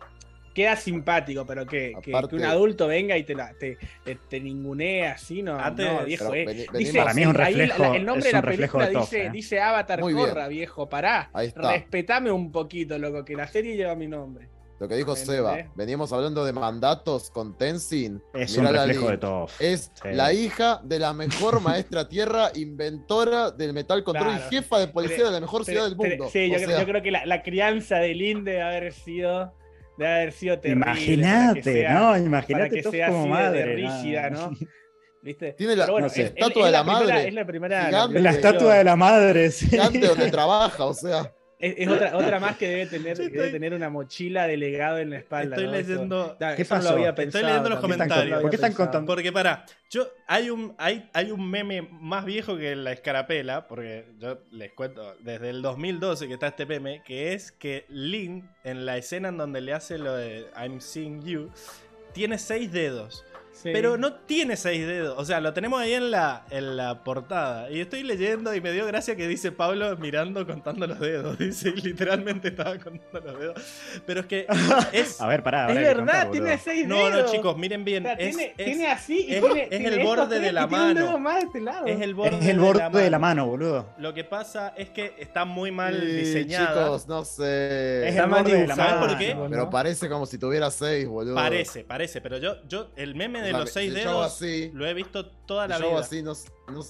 queda 0.55 0.77
simpático, 0.77 1.47
pero 1.47 1.65
que, 1.67 1.95
que- 2.03 2.11
Aparte- 2.11 2.29
que 2.29 2.37
un 2.37 2.45
adulto 2.45 2.87
venga 2.87 3.17
y 3.17 3.25
te, 3.25 3.35
la, 3.35 3.55
te, 3.55 3.79
te, 4.05 4.17
te 4.29 4.39
ningunee 4.41 5.07
así, 5.07 5.43
no, 5.43 5.59
Antes- 5.59 5.87
no, 5.87 6.05
viejo, 6.05 6.35
eh. 6.35 6.67
Dice- 6.75 6.99
Para 6.99 7.15
mí 7.15 7.23
es 7.23 7.29
un 7.29 7.41
ahí 7.41 7.55
la- 7.55 7.65
reflejo- 7.67 7.95
el 7.95 8.05
nombre 8.05 8.19
es 8.21 8.25
de 8.27 8.33
la 8.33 8.41
reflejo 8.43 8.79
película 8.79 9.01
de 9.01 9.07
dice, 9.07 9.27
eh. 9.27 9.31
dice 9.31 9.61
Avatar 9.61 10.01
Muy 10.01 10.13
bien. 10.13 10.29
Corra, 10.29 10.49
viejo, 10.49 10.89
pará. 10.89 11.31
Respetame 11.57 12.31
un 12.31 12.53
poquito, 12.53 12.99
loco, 12.99 13.25
que 13.25 13.35
la 13.35 13.49
serie 13.49 13.75
lleva 13.77 13.95
mi 13.97 14.07
nombre. 14.07 14.49
Lo 14.83 14.89
que 14.89 14.97
dijo 14.97 15.13
¿Me 15.13 15.17
Seba, 15.17 15.59
veníamos 15.77 16.13
hablando 16.13 16.45
de 16.45 16.53
mandatos 16.53 17.31
con 17.31 17.57
Tenzin. 17.57 18.21
Es 18.35 18.59
Mirá 18.59 18.69
un 18.71 18.75
la 18.75 18.85
reflejo 18.85 19.11
de. 19.11 19.19
Toff. 19.19 19.61
Es 19.61 19.93
Sí. 19.95 20.09
la 20.11 20.33
hija 20.33 20.81
de 20.83 20.99
la 20.99 21.13
mejor 21.13 21.61
maestra 21.63 22.09
tierra, 22.09 22.51
inventora 22.57 23.53
del 23.53 23.75
metal 23.75 24.03
control 24.03 24.27
Claro. 24.35 24.45
y 24.51 24.55
jefa 24.57 24.81
de 24.81 24.89
policía 24.89 25.19
Pero- 25.19 25.29
de 25.29 25.35
la 25.35 25.41
mejor 25.41 25.65
Pero- 25.65 25.73
ciudad 25.73 25.85
del 25.89 25.97
pero- 25.97 26.17
mundo. 26.17 26.31
sí, 26.33 26.49
yo, 26.51 26.57
creo- 26.57 26.69
sea, 26.69 26.81
yo 26.81 26.85
creo 26.87 27.01
que 27.03 27.11
la, 27.13 27.25
la 27.27 27.43
crianza 27.45 27.99
de 27.99 28.13
Lynn 28.13 28.43
debe 28.43 28.61
haber 28.61 28.93
sido, 28.93 29.55
debe 29.99 30.13
haber 30.15 30.33
sido 30.33 30.59
terrible. 30.59 30.85
Imagínate, 30.85 31.89
¿no? 31.89 32.17
Imagínate 32.19 32.83
sea 32.83 33.07
como 33.07 33.21
así 33.21 33.29
de- 33.29 33.35
madre. 33.35 33.59
de 33.61 33.75
rígida, 33.77 34.31
¿no? 34.31 34.51
¿Viste? 35.23 35.53
Tiene 35.53 35.77
la- 35.77 35.87
Pero 35.87 36.01
no 36.01 36.09
sé, 36.09 36.23
es- 36.23 36.27
es- 36.31 36.35
estatua 36.35 36.63
es 36.63 36.67
de 36.67 36.73
la 36.73 36.83
primera- 36.83 37.01
madre 37.07 37.29
Es 37.29 37.35
la 37.35 37.47
primera. 37.47 37.85
gigante. 37.87 38.19
La 38.21 38.31
estatua 38.33 38.75
de 38.75 38.83
la 38.83 38.97
madre, 38.97 39.51
sí. 39.53 39.69
gigante 39.69 40.01
donde 40.09 40.29
trabaja, 40.33 40.85
o 40.87 40.93
sea. 40.95 41.33
Es, 41.63 41.75
es 41.79 41.89
otra, 41.89 42.17
otra 42.17 42.41
más 42.41 42.57
que 42.57 42.69
debe 42.69 42.87
tener, 42.87 43.17
Sí, 43.17 43.23
que 43.23 43.29
debe 43.31 43.45
estoy- 43.47 43.53
tener 43.53 43.73
una 43.73 43.89
mochila 43.89 44.49
de 44.49 44.57
legado 44.57 44.99
en 44.99 45.11
la 45.11 45.19
espalda. 45.19 45.55
Estoy 45.57 45.71
leyendo. 45.73 46.37
¿Qué 46.39 46.63
eso 46.63 46.75
no 46.75 46.83
lo 46.83 47.15
pasó? 47.15 47.23
Estoy 47.23 47.43
leyendo 47.45 47.69
los 47.71 47.79
comentarios. 47.79 48.41
¿Por 48.41 48.51
qué 48.51 48.57
están 48.57 48.73
contando? 48.75 49.07
Porque 49.07 49.31
para, 49.33 49.65
yo 49.89 50.09
hay 50.27 50.51
un 50.51 50.75
hay, 50.77 51.09
hay 51.13 51.31
un 51.31 51.49
meme 51.49 51.83
más 51.91 52.25
viejo 52.25 52.57
que 52.57 52.75
la 52.75 52.91
escarapela, 52.93 53.69
porque 53.69 54.07
yo 54.19 54.41
les 54.51 54.73
cuento 54.73 55.15
desde 55.21 55.51
el 55.51 55.63
2012 55.63 56.27
que 56.27 56.35
está 56.35 56.49
este 56.49 56.67
meme, 56.67 57.01
que 57.05 57.33
es 57.33 57.53
que 57.53 57.85
Lin 57.89 58.49
en 58.65 58.85
la 58.85 58.97
escena 58.97 59.29
en 59.29 59.39
donde 59.39 59.61
le 59.61 59.73
hace 59.73 59.99
lo 59.99 60.17
de 60.17 60.47
I'm 60.61 60.81
seeing 60.81 61.23
you 61.23 61.49
tiene 62.13 62.39
seis 62.39 62.73
dedos. 62.73 63.25
Sí. 63.63 63.71
Pero 63.73 63.97
no 63.97 64.15
tiene 64.15 64.57
seis 64.57 64.87
dedos. 64.87 65.15
O 65.19 65.25
sea, 65.25 65.41
lo 65.41 65.53
tenemos 65.53 65.81
ahí 65.81 65.93
en 65.93 66.11
la, 66.11 66.45
en 66.51 66.77
la 66.77 67.05
portada. 67.05 67.71
Y 67.71 67.81
estoy 67.81 68.03
leyendo 68.03 68.53
y 68.55 68.61
me 68.61 68.73
dio 68.73 68.87
gracia 68.87 69.15
que 69.15 69.29
dice 69.29 69.53
Pablo 69.53 69.97
mirando 69.99 70.45
contando 70.47 70.87
los 70.87 70.99
dedos. 70.99 71.39
Dice, 71.43 71.69
y 71.77 71.81
literalmente 71.81 72.49
estaba 72.49 72.77
contando 72.79 73.21
los 73.33 73.39
dedos. 73.39 73.63
Pero 74.05 74.21
es 74.21 74.27
que 74.27 74.47
es. 74.93 75.21
A 75.21 75.27
ver, 75.29 75.43
pará. 75.43 75.69
Es 75.71 75.77
verdad, 75.77 75.97
contar, 76.25 76.31
tiene 76.33 76.59
seis 76.59 76.87
No, 76.89 76.97
dedos. 77.09 77.27
no, 77.27 77.31
chicos, 77.33 77.57
miren 77.57 77.83
O 77.83 77.85
bien. 77.85 78.03
sea, 78.03 78.13
es, 78.15 78.37
tiene, 78.37 78.55
es- 78.57 78.65
tiene 78.65 78.87
así 78.89 79.27
y 79.29 79.35
es- 79.35 79.41
tiene, 79.45 79.63
es 79.63 79.69
tiene 79.71 79.87
el 79.89 80.03
borde 80.03 80.41
de 80.41 80.53
la 80.53 80.63
y 80.65 80.67
tiene 80.67 80.83
un 80.83 80.89
mano. 80.95 81.07
dedo 81.07 81.19
más 81.21 81.35
de 81.37 81.41
este 81.47 81.61
lado. 81.61 81.87
es 81.87 82.01
el 82.01 82.15
borde, 82.15 82.39
Es 82.39 82.47
el 82.49 82.59
borde 82.59 83.03
de 83.03 83.11
la 83.11 83.19
mano, 83.19 83.47
boludo. 83.47 83.89
Lo 83.99 84.13
que 84.13 84.25
pasa 84.25 84.75
es 84.77 84.91
que 84.91 85.15
está 85.19 85.45
muy 85.45 85.71
mal 85.71 86.01
Sí, 86.01 86.07
diseñada. 86.07 86.85
Chicos, 86.85 87.07
no 87.07 87.25
sé. 87.25 88.03
Es 88.09 88.11
Está 88.11 88.25
el 88.25 88.31
mal 88.31 88.43
borde 88.43 88.59
de 88.59 88.67
la 88.67 88.75
¿Sabes 88.75 88.95
mano. 88.95 89.07
por 89.07 89.19
qué? 89.19 89.37
Pero 89.51 89.71
parece 89.71 90.09
como 90.09 90.27
si 90.27 90.39
tuviera 90.39 90.71
seis, 90.71 91.07
boludo. 91.07 91.35
Parece, 91.37 91.85
parece, 91.85 92.21
pero 92.21 92.39
yo, 92.39 92.57
yo 92.67 92.91
el 92.97 93.15
meme 93.15 93.41
O 93.52 93.52
de 93.53 93.61
los 93.61 93.71
seis 93.71 93.95
dedos 93.95 94.27
así, 94.27 94.71
lo 94.75 94.87
he 94.87 94.95
visto 94.95 95.27
toda 95.27 95.69
la 95.69 95.79
vida. 95.79 95.99
así, 96.01 96.23
no, 96.23 96.33
no 96.69 96.81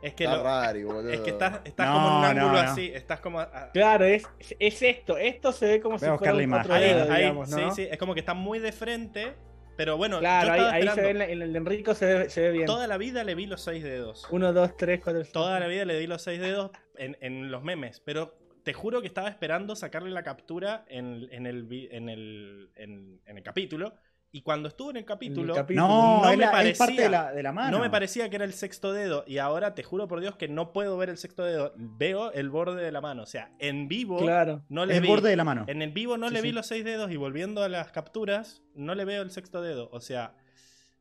es 0.00 0.14
que, 0.14 0.24
está 0.24 0.72
lo- 0.72 0.86
boludo. 0.86 1.10
es 1.10 1.20
que 1.20 1.30
estás, 1.30 1.60
estás 1.64 1.88
No, 1.88 1.94
como 1.94 2.08
en 2.08 2.14
un 2.14 2.20
no, 2.20 2.26
ángulo 2.28 2.52
no. 2.62 2.70
así, 2.70 2.86
estás 2.94 3.18
como... 3.20 3.40
ah, 3.40 3.70
Claro, 3.72 4.04
es, 4.04 4.28
es 4.60 4.82
esto. 4.82 5.16
Esto 5.18 5.50
se 5.52 5.66
ve 5.66 5.80
como 5.80 5.98
Voy 5.98 6.08
si 6.08 6.16
fuera 6.18 6.34
un 6.34 6.52
otro 6.54 6.74
dedo, 6.74 7.12
ahí, 7.12 7.22
digamos, 7.22 7.48
¿no? 7.50 7.70
sí, 7.74 7.82
sí, 7.82 7.88
es 7.90 7.98
como 7.98 8.14
que 8.14 8.20
está 8.20 8.32
muy 8.34 8.60
de 8.60 8.70
frente, 8.70 9.34
pero 9.76 9.96
bueno, 9.96 10.20
Claro, 10.20 10.56
yo 10.56 10.66
ahí, 10.68 10.82
ahí 10.86 10.94
se 10.94 11.00
ve 11.00 11.10
en, 11.10 11.42
el 11.42 11.52
de 11.52 11.58
Enrico 11.58 11.94
se 11.94 12.14
ve, 12.14 12.30
se 12.30 12.42
ve 12.42 12.50
bien. 12.52 12.66
Toda 12.66 12.86
la 12.86 12.96
vida 12.96 13.24
le 13.24 13.34
vi 13.34 13.46
los 13.46 13.60
seis 13.60 13.82
dedos. 13.82 14.24
Uno, 14.30 14.52
dos, 14.52 14.76
tres, 14.76 15.00
cuatro, 15.02 15.24
cinco. 15.24 15.32
Toda 15.40 15.58
la 15.58 15.66
vida 15.66 15.84
le 15.84 15.98
di 15.98 16.06
los 16.06 16.22
seis 16.22 16.38
dedos 16.40 16.70
en, 16.96 17.16
en 17.20 17.50
los 17.50 17.64
memes, 17.64 18.00
pero 18.04 18.38
te 18.62 18.72
juro 18.74 19.00
que 19.00 19.08
estaba 19.08 19.28
esperando 19.28 19.74
sacarle 19.74 20.10
la 20.10 20.22
captura 20.22 20.84
en, 20.88 21.26
en 21.32 21.46
el, 21.46 21.66
en, 21.90 22.08
el, 22.08 22.70
en, 22.76 23.20
en 23.26 23.36
el 23.36 23.42
capítulo. 23.42 23.94
Y 24.30 24.42
cuando 24.42 24.68
estuvo 24.68 24.90
en 24.90 24.98
el 24.98 25.06
capítulo, 25.06 25.54
capítulo. 25.54 25.88
No, 25.88 26.22
No 26.22 26.28
me 26.28 26.36
la- 26.36 26.50
parecía. 26.50 26.86
parte 26.86 27.00
de 27.02 27.08
la, 27.08 27.32
de 27.32 27.42
la 27.42 27.50
mano. 27.52 27.70
no 27.78 27.82
me 27.82 27.88
parecía 27.88 28.28
que 28.28 28.36
era 28.36 28.44
el 28.44 28.52
sexto 28.52 28.92
dedo. 28.92 29.24
Y 29.26 29.38
ahora 29.38 29.74
te 29.74 29.82
juro 29.82 30.06
por 30.06 30.20
Dios 30.20 30.36
que 30.36 30.48
no 30.48 30.72
puedo 30.74 30.98
ver 30.98 31.08
el 31.08 31.16
sexto 31.16 31.44
dedo. 31.44 31.72
Veo 31.76 32.30
el 32.32 32.50
borde 32.50 32.82
de 32.84 32.92
la 32.92 33.00
mano. 33.00 33.22
O 33.22 33.26
sea, 33.26 33.50
en 33.58 33.88
vivo 33.88 34.18
Claro. 34.18 34.62
no 34.68 34.84
le 34.84 34.96
el 34.96 35.02
vi. 35.02 35.08
borde 35.08 35.30
de 35.30 35.36
la 35.36 35.44
mano. 35.44 35.64
En 35.66 35.80
el 35.80 35.92
vivo 35.92 36.18
no 36.18 36.28
Sí, 36.28 36.34
le 36.34 36.42
vi 36.42 36.48
sí. 36.50 36.54
los 36.54 36.66
seis 36.66 36.84
dedos 36.84 37.10
y 37.10 37.16
volviendo 37.16 37.62
a 37.62 37.70
las 37.70 37.90
capturas, 37.90 38.62
no 38.74 38.94
le 38.94 39.06
veo 39.06 39.22
el 39.22 39.30
sexto 39.30 39.62
dedo. 39.62 39.88
O 39.92 40.00
sea, 40.02 40.34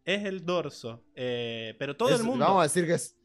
es 0.05 0.23
el 0.23 0.45
dorso. 0.45 1.03
Eh, 1.15 1.75
pero 1.79 1.97
todo 1.97 2.09
Es- 2.11 2.21
el 2.21 2.25
mundo. 2.25 2.45
Vamos 2.45 2.61
a 2.61 2.63
decir 2.63 2.85
que 2.85 2.93
es. 2.93 3.16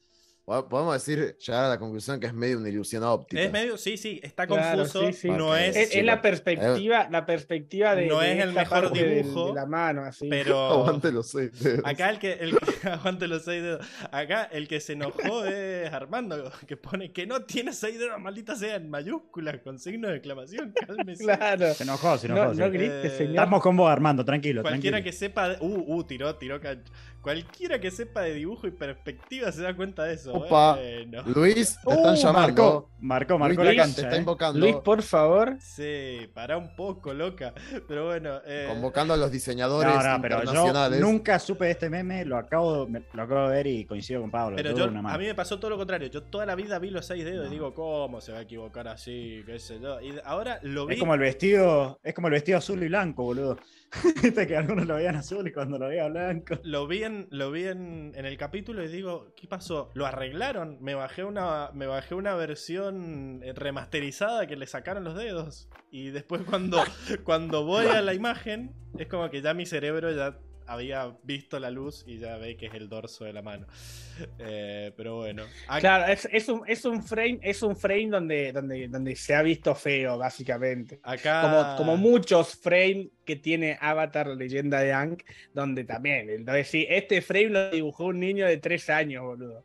Podemos 0.44 0.93
decir, 0.94 1.36
llegar 1.39 1.64
a 1.66 1.69
la 1.69 1.78
conclusión 1.78 2.19
que 2.19 2.27
es 2.27 2.35
medio 2.35 2.59
una 2.59 2.69
ilusión 2.69 3.05
óptica. 3.05 3.40
Es 3.40 3.52
medio, 3.52 3.78
sí, 3.78 3.97
sí, 3.97 4.19
está 4.24 4.44
Claro, 4.47 4.78
confuso. 4.78 5.06
sí, 5.06 5.12
sí. 5.12 5.31
No 5.31 5.56
es, 5.56 5.77
Es, 5.77 5.94
es 5.94 6.05
la 6.05 6.20
perspectiva, 6.20 7.09
la 7.10 7.24
perspectiva 7.24 7.94
de, 7.94 8.06
No 8.06 8.19
de 8.19 8.32
es 8.32 8.43
el 8.43 8.52
mejor 8.52 8.93
dibujo, 8.93 9.48
de 9.48 9.55
la 9.55 9.66
mano, 9.66 10.02
así. 10.02 10.28
pero. 10.28 10.59
Aguante 10.73 11.12
los 11.12 11.28
seis 11.28 11.56
dedos. 11.60 11.82
Acá 11.85 12.10
el 12.10 12.19
que, 12.19 12.32
el 12.32 12.59
que 12.59 12.89
aguante 12.89 13.28
los 13.28 13.44
seis 13.44 13.62
dedos. 13.62 13.86
Acá 14.10 14.43
el 14.51 14.66
que 14.66 14.81
se 14.81 14.94
enojó 14.94 15.44
es 15.47 15.93
Armando, 15.93 16.51
que 16.66 16.77
pone 16.77 17.12
que 17.12 17.24
no 17.24 17.43
tiene 17.44 17.73
seis 17.73 17.98
dedos, 18.01 18.20
maldita 18.20 18.56
sea, 18.56 18.74
en 18.77 18.90
mayúsculas, 18.90 19.60
con 19.60 19.78
signo 19.78 20.09
de 20.09 20.16
exclamación. 20.16 20.74
Cálmese. 20.86 21.23
Claro. 21.23 21.73
Se 21.73 21.85
enojó, 21.85 22.19
se 22.19 22.27
enojó. 22.27 22.44
No, 22.47 22.55
sí. 22.55 22.60
no 22.60 22.70
grites, 22.70 23.12
Eh, 23.12 23.16
señor. 23.16 23.31
Estamos 23.36 23.62
con 23.62 23.77
vos, 23.77 23.89
Armando, 23.89 24.24
tranquilo. 24.24 24.62
Cualquiera 24.62 24.97
tranquilo. 24.97 25.05
que 25.12 25.16
sepa. 25.16 25.48
de- 25.51 25.56
Uh, 25.60 25.94
uh, 25.94 26.05
tiró, 26.05 26.35
tiró. 26.35 26.60
can- 26.60 26.82
Cualquiera 27.20 27.81
que 27.81 27.93
sepa 27.93 28.23
de 28.23 28.35
dibujo 28.35 28.66
y 28.66 28.73
perspectiva 28.73 29.52
se 29.52 29.62
da 29.62 29.77
cuenta 29.77 30.02
de 30.02 30.14
eso. 30.14 30.31
Opa. 30.32 30.74
Bueno. 30.76 31.22
Luis, 31.26 31.78
te 31.82 31.88
Uh, 31.88 31.92
están 31.92 32.16
llamando. 32.16 32.88
Marcó, 33.00 33.36
marcó, 33.36 33.38
Luis 33.38 33.40
marcó 33.59 33.64
la 33.64 33.70
Tecan 33.70 33.84
cancha. 33.86 33.96
te 33.96 34.02
está 34.02 34.16
eh. 34.16 34.18
invocando. 34.18 34.59
Luis, 34.60 34.76
por 34.76 35.02
favor. 35.02 35.56
Sí, 35.60 36.28
para 36.34 36.56
un 36.56 36.74
poco, 36.76 37.12
loca. 37.12 37.52
Pero 37.88 38.06
bueno. 38.06 38.40
eh, 38.46 38.66
Convocando 38.68 39.14
a 39.14 39.16
los 39.16 39.30
diseñadores 39.30 39.92
No, 39.94 40.02
no, 40.16 40.22
pero 40.22 40.36
yo 40.36 40.42
internacionales. 40.44 41.00
nunca 41.00 41.38
supe 41.38 41.64
de 41.66 41.70
este 41.72 41.90
meme, 41.90 42.24
lo 42.24 42.36
acabo, 42.36 42.86
me- 42.86 43.02
lo 43.12 43.22
acabo 43.22 43.48
de 43.48 43.54
ver 43.56 43.66
y 43.66 43.84
coincido 43.84 44.20
con 44.20 44.30
Pablo. 44.30 44.56
Pero 44.56 44.76
yo, 44.76 44.84
a 44.84 45.18
mí 45.18 45.24
me 45.26 45.34
pasó 45.34 45.59
todo 45.59 45.70
lo 45.70 45.76
contrario. 45.76 46.09
Yo 46.09 46.22
toda 46.22 46.46
la 46.46 46.54
vida 46.54 46.78
vi 46.78 46.90
los 46.90 47.06
seis 47.06 47.24
dedos 47.24 47.46
y 47.48 47.50
digo, 47.50 47.74
¿cómo 47.74 48.20
se 48.20 48.32
va 48.32 48.38
a 48.38 48.42
equivocar 48.42 48.88
así? 48.88 49.42
¿Qué 49.46 49.59
sé 49.59 49.80
yo? 49.80 50.00
Y 50.00 50.14
ahora 50.24 50.59
lo 50.62 50.86
vi. 50.86 50.94
Es 50.94 51.00
como 51.00 51.14
el 51.14 51.20
vestido, 51.20 51.98
es 52.02 52.14
como 52.14 52.28
el 52.28 52.32
vestido 52.32 52.59
azul 52.59 52.82
y 52.82 52.88
blanco, 52.88 53.22
boludo. 53.24 53.59
Viste 54.23 54.47
que 54.47 54.56
algunos 54.56 54.86
lo 54.86 54.94
veían 54.94 55.16
azul 55.16 55.47
y 55.47 55.52
cuando 55.52 55.78
lo 55.78 55.89
veía 55.89 56.09
blanco. 56.09 56.59
Lo 56.64 56.86
vi, 56.86 57.05
en, 57.05 57.27
lo 57.31 57.51
vi 57.51 57.66
en, 57.66 58.12
en 58.14 58.24
el 58.24 58.36
capítulo 58.39 58.82
y 58.82 58.89
digo, 58.89 59.32
¿qué 59.36 59.47
pasó? 59.47 59.90
¿Lo 59.94 60.06
arreglaron? 60.06 60.78
Me 60.81 60.94
bajé 60.94 61.24
una, 61.24 61.70
me 61.74 61.86
bajé 61.86 62.14
una 62.14 62.35
versión 62.35 63.40
eh, 63.43 63.52
remasterizada 63.55 64.47
que 64.47 64.56
le 64.56 64.66
sacaron 64.66 65.05
los 65.05 65.16
dedos. 65.16 65.69
Y 65.90 66.10
después 66.10 66.43
cuando, 66.43 66.82
cuando 67.24 67.64
voy 67.64 67.86
a 67.86 68.01
la 68.01 68.14
imagen, 68.14 68.74
es 68.98 69.09
como 69.09 69.28
que 69.31 69.43
ya 69.43 69.52
mi 69.52 69.66
cerebro 69.66 70.10
ya 70.10 70.39
había 70.72 71.16
visto 71.22 71.58
la 71.58 71.70
luz 71.70 72.04
y 72.06 72.18
ya 72.18 72.36
ve 72.36 72.56
que 72.56 72.66
es 72.66 72.74
el 72.74 72.88
dorso 72.88 73.24
de 73.24 73.32
la 73.32 73.42
mano. 73.42 73.66
Eh, 74.38 74.92
pero 74.96 75.16
bueno. 75.16 75.44
Ac- 75.68 75.80
Claro, 75.80 76.12
es, 76.12 76.28
es 76.32 76.48
un, 76.48 76.62
es 76.66 76.84
un 76.84 77.02
frame, 77.02 77.38
es 77.42 77.62
un 77.62 77.76
frame 77.76 78.08
donde, 78.08 78.52
donde, 78.52 78.88
donde 78.88 79.16
se 79.16 79.34
ha 79.34 79.42
visto 79.42 79.74
feo, 79.74 80.18
básicamente. 80.18 81.00
Acá. 81.02 81.42
Como, 81.42 81.76
como 81.76 81.96
muchos 81.96 82.56
frames 82.56 83.08
que 83.24 83.36
tiene 83.36 83.78
Avatar 83.80 84.28
Leyenda 84.28 84.80
de 84.80 84.92
Aang, 84.92 85.16
donde 85.54 85.84
también, 85.84 86.28
entonces 86.30 86.68
sí, 86.68 86.86
este 86.88 87.22
frame 87.22 87.48
lo 87.50 87.70
dibujó 87.70 88.06
un 88.06 88.20
niño 88.20 88.46
de 88.46 88.56
3 88.58 88.90
años, 88.90 89.22
boludo. 89.24 89.64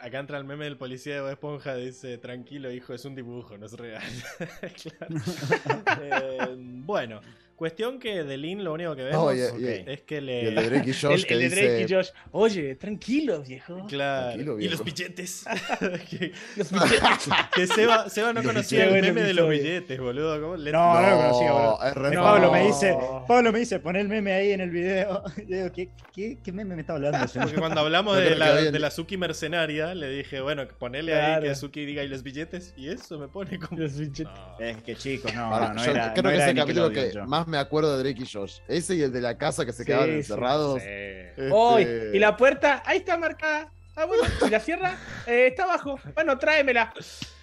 Acá 0.00 0.20
entra 0.20 0.38
el 0.38 0.44
meme 0.44 0.64
del 0.64 0.76
policía 0.76 1.16
de 1.16 1.20
Bob 1.22 1.30
Esponja, 1.30 1.74
dice, 1.74 2.18
tranquilo 2.18 2.70
hijo, 2.70 2.94
es 2.94 3.04
un 3.04 3.16
dibujo, 3.16 3.58
no 3.58 3.66
es 3.66 3.72
real. 3.72 4.02
Claro. 4.82 5.14
Eh, 6.02 6.54
bueno, 6.58 7.20
Cuestión 7.58 7.98
que 7.98 8.22
de 8.22 8.36
Lin 8.36 8.62
lo 8.62 8.72
único 8.72 8.94
que 8.94 9.02
vemos 9.02 9.34
y- 9.34 9.38
y- 9.38 9.82
es 9.84 10.02
que 10.02 10.18
Y 10.18 10.20
le. 10.20 10.48
el 10.48 10.54
de 10.54 10.70
Drake 10.70 10.90
y 10.90 10.92
Josh 11.02 11.12
el, 11.12 11.26
que 11.26 11.34
el 11.34 11.40
de 11.40 11.48
Drake 11.48 11.74
dice. 11.78 11.92
y 11.92 11.96
Josh. 11.96 12.08
Oye, 12.30 12.74
tranquilo, 12.76 13.42
viejo. 13.42 13.84
Claro. 13.88 14.26
Tranquilo, 14.28 14.60
y 14.60 14.68
los 14.68 14.84
billetes. 14.84 15.44
que, 16.08 16.32
Los 16.56 16.70
billetes. 16.72 17.28
que 17.52 17.66
Seba, 17.66 18.08
Seba 18.08 18.32
no 18.32 18.44
conocía 18.44 18.84
el 18.84 19.02
meme 19.02 19.22
de 19.24 19.34
los 19.34 19.50
billetes, 19.50 19.98
boludo. 19.98 20.40
¿Cómo 20.40 20.56
le- 20.56 20.70
No, 20.70 21.00
no 21.00 21.10
lo 21.10 21.16
conocía, 21.16 21.48
No, 21.48 21.54
boludo. 21.54 22.10
No. 22.12 22.22
Pablo 22.22 22.52
me 22.52 22.62
dice, 22.64 22.96
Pablo 23.26 23.52
me 23.52 23.58
dice, 23.58 23.80
pon 23.80 23.96
el 23.96 24.06
meme 24.08 24.32
ahí 24.34 24.52
en 24.52 24.60
el 24.60 24.70
video. 24.70 25.24
Y 25.36 25.40
yo 25.50 25.56
digo, 25.56 25.72
¿qué, 25.72 25.90
qué, 26.14 26.38
qué 26.40 26.52
meme 26.52 26.76
me 26.76 26.82
está 26.82 26.92
hablando? 26.92 27.26
señor? 27.26 27.46
Porque 27.48 27.60
cuando 27.60 27.80
hablamos 27.80 28.16
de 28.18 28.36
la, 28.36 28.54
de 28.54 28.78
la 28.78 28.90
Suki 28.92 29.16
mercenaria, 29.16 29.96
le 29.96 30.08
dije, 30.10 30.40
bueno, 30.40 30.62
ponele 30.78 31.10
Claro. 31.10 31.42
ahí 31.42 31.48
que 31.48 31.54
Suki 31.56 31.84
diga 31.84 32.04
y 32.04 32.08
los 32.08 32.22
billetes, 32.22 32.72
y 32.76 32.88
eso 32.88 33.18
me 33.18 33.26
pone 33.26 33.58
como. 33.58 33.80
Los 33.80 33.98
billetes. 33.98 34.26
No. 34.26 34.58
Es 34.60 34.76
que 34.84 34.94
chicos, 34.94 35.34
no, 35.34 35.40
Ahora, 35.52 35.68
no, 35.70 35.74
no 35.74 35.84
yo 35.84 35.90
era, 35.90 36.12
creo 36.12 36.22
no 36.22 36.28
que 36.30 36.34
era 36.36 36.44
es 36.44 36.50
el 36.50 36.56
capítulo 36.56 36.90
que 36.90 37.12
más 37.26 37.47
me 37.48 37.58
acuerdo 37.58 37.96
de 37.96 38.02
Drake 38.04 38.22
y 38.22 38.26
Josh. 38.26 38.58
Ese 38.68 38.94
y 38.96 39.02
el 39.02 39.12
de 39.12 39.20
la 39.20 39.36
casa 39.38 39.64
que 39.66 39.72
se 39.72 39.78
Sí, 39.82 39.86
quedaban 39.86 40.08
sí, 40.10 40.14
encerrados. 40.16 40.80
Sí. 40.82 40.88
Este, 40.88 41.48
Hoy, 41.52 41.86
y 42.12 42.18
la 42.18 42.36
puerta, 42.36 42.82
ahí 42.86 42.98
está 42.98 43.16
marcada. 43.16 43.72
Ah, 43.96 44.04
bueno, 44.04 44.22
y 44.46 44.50
la 44.50 44.60
cierra, 44.60 44.96
eh, 45.26 45.48
está 45.48 45.64
abajo. 45.64 45.98
Bueno, 46.14 46.38
tráemela. 46.38 46.94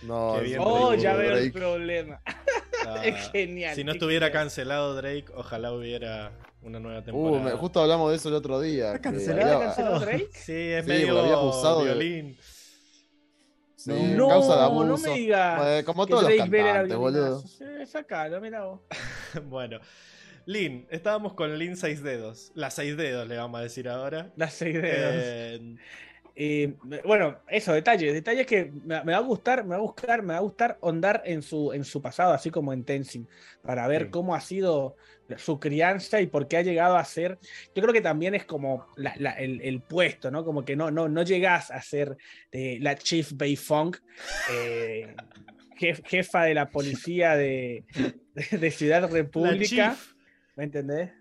No, 0.04 0.40
bien, 0.40 0.60
Oh, 0.64 0.88
Drake, 0.92 1.02
ya 1.04 1.14
veo 1.14 1.38
el 1.38 1.52
problema. 1.52 2.22
Ah, 2.88 3.02
Es 3.04 3.30
genial. 3.32 3.76
Si 3.76 3.84
no 3.84 3.92
es 3.92 3.96
estuviera 3.98 4.28
genial. 4.28 4.44
cancelado 4.44 4.96
Drake, 4.96 5.26
ojalá 5.36 5.74
hubiera 5.74 6.32
una 6.62 6.80
nueva 6.80 7.00
Uh, 7.00 7.04
temporada. 7.04 7.44
me- 7.44 7.52
justo 7.52 7.82
hablamos 7.82 8.10
de 8.12 8.16
eso 8.16 8.30
el 8.30 8.36
otro 8.36 8.62
día. 8.62 8.86
Está 8.94 8.98
que 9.00 9.04
cancelado, 9.16 9.56
había- 9.56 9.66
¿Canceló 9.68 10.00
Drake? 10.00 10.30
Sí, 10.32 10.54
es 10.54 10.86
Sí, 10.86 10.90
medio 10.92 11.20
había 11.20 11.34
abusado 11.34 11.80
de- 11.84 11.86
violín. 11.94 12.38
Sí, 13.86 14.14
No, 14.16 14.28
causa 14.28 14.54
de 14.54 14.60
no 14.62 14.66
abuso. 14.66 15.10
me 15.10 15.14
digas. 15.16 15.84
Como 15.84 16.06
que 16.06 16.12
todos 16.12 16.24
los 16.24 16.34
cantantes, 16.38 16.98
boludo. 16.98 17.44
sacalo, 17.86 18.42
mira 18.42 18.64
vos. 18.66 18.82
bueno. 19.46 19.80
Lin, 20.48 20.86
estábamos 20.90 21.34
con 21.34 21.58
Lin 21.58 21.76
6 21.78 22.04
dedos. 22.04 22.52
Las 22.56 22.74
6 22.76 22.98
dedos 22.98 23.28
le 23.28 23.38
vamos 23.38 23.60
a 23.60 23.64
decir 23.64 23.88
ahora. 23.90 24.32
Las 24.36 24.54
seis 24.54 24.74
dedos. 24.76 25.14
Eh, 25.16 25.76
Eh, 26.38 26.76
bueno, 27.06 27.40
eso, 27.48 27.72
detalles, 27.72 28.14
detalles 28.14 28.46
que 28.46 28.70
me, 28.84 29.02
me 29.06 29.14
va 29.14 29.20
a 29.20 29.22
gustar, 29.22 29.64
me 29.64 29.70
va 29.70 29.76
a 29.78 29.80
buscar, 29.80 30.22
me 30.22 30.34
va 30.34 30.40
a 30.40 30.42
gustar 30.42 30.78
ondar 30.82 31.22
en 31.26 31.42
su, 31.42 31.72
en 31.72 31.86
su 31.86 32.02
pasado, 32.02 32.34
así 32.34 32.50
como 32.52 32.74
en 32.74 32.84
Tenzin, 32.84 33.26
para 33.62 33.88
ver 33.88 34.04
Sí. 34.06 34.10
cómo 34.12 34.36
ha 34.36 34.42
sido 34.42 34.98
su 35.38 35.60
crianza 35.62 36.20
y 36.22 36.28
por 36.28 36.48
qué 36.48 36.58
ha 36.58 36.62
llegado 36.62 36.98
a 36.98 37.06
ser. 37.06 37.40
Yo 37.74 37.82
creo 37.82 37.94
que 37.94 38.02
también 38.02 38.36
es 38.36 38.44
como 38.46 38.86
la- 38.98 39.16
la- 39.18 39.32
el, 39.40 39.62
el 39.62 39.82
puesto, 39.82 40.30
¿no? 40.30 40.44
Como 40.44 40.66
que 40.66 40.76
no, 40.76 40.92
no, 40.92 41.08
no 41.08 41.24
llegás 41.24 41.72
a 41.72 41.82
ser 41.82 42.18
eh, 42.52 42.80
la 42.82 42.96
Chief 42.96 43.32
Beifong, 43.34 43.96
eh, 44.52 45.16
jef- 45.80 46.04
jefa 46.06 46.44
de 46.44 46.54
la 46.54 46.70
policía 46.70 47.36
de, 47.38 47.86
de 48.52 48.72
Ciudad 48.72 49.10
República. 49.10 49.96
¿Me 50.58 50.66
entendés? 50.66 51.12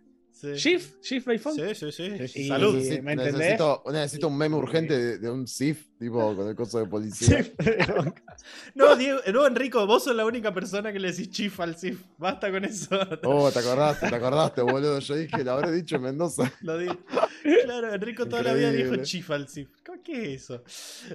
Sí. 0.52 0.56
Chief, 0.56 1.00
Chief 1.00 1.24
Beifong. 1.24 1.54
Sí, 1.54 1.74
sí, 1.74 1.92
sí. 1.92 2.28
Sí, 2.28 2.40
Y- 2.42 2.48
Salud. 2.48 2.74
Necesito, 2.74 3.02
¿me 3.02 3.12
entendés? 3.12 3.34
necesito, 3.38 3.82
necesito 3.92 4.28
un 4.28 4.38
meme 4.38 4.56
urgente 4.56 4.96
de, 4.98 5.18
de 5.18 5.30
un 5.30 5.46
SIF, 5.46 5.86
tipo 5.98 6.34
con 6.36 6.48
el 6.48 6.54
coso 6.54 6.78
de 6.78 6.86
policía. 6.86 7.44
No, 8.74 8.96
Diego, 8.96 9.20
no, 9.32 9.46
Enrico, 9.46 9.86
vos 9.86 10.04
sos 10.04 10.14
la 10.16 10.24
única 10.26 10.52
persona 10.52 10.92
que 10.92 10.98
le 10.98 11.10
decís 11.10 11.30
chief 11.30 11.58
al 11.60 11.76
Sif. 11.76 12.02
Basta 12.18 12.50
con 12.50 12.64
eso. 12.64 12.88
Oh, 13.24 13.50
te 13.50 13.58
acordaste, 13.60 14.08
te 14.08 14.14
acordaste, 14.14 14.62
boludo. 14.62 14.98
Yo 14.98 15.14
dije, 15.16 15.44
lo 15.44 15.52
habré 15.52 15.72
dicho 15.72 15.96
en 15.96 16.02
Mendoza. 16.02 16.52
Lo 16.62 16.78
di- 16.78 16.88
Claro, 17.64 17.92
Enrico 17.92 18.26
toda 18.26 18.42
la 18.42 18.54
vida 18.54 18.68
dijo 18.70 18.84
Increíble. 18.84 19.02
chief 19.06 19.30
al 19.30 19.48
Sif. 19.48 19.68
¿Cómo- 19.84 20.02
¿Qué 20.02 20.34
es 20.34 20.42
eso? 20.42 20.62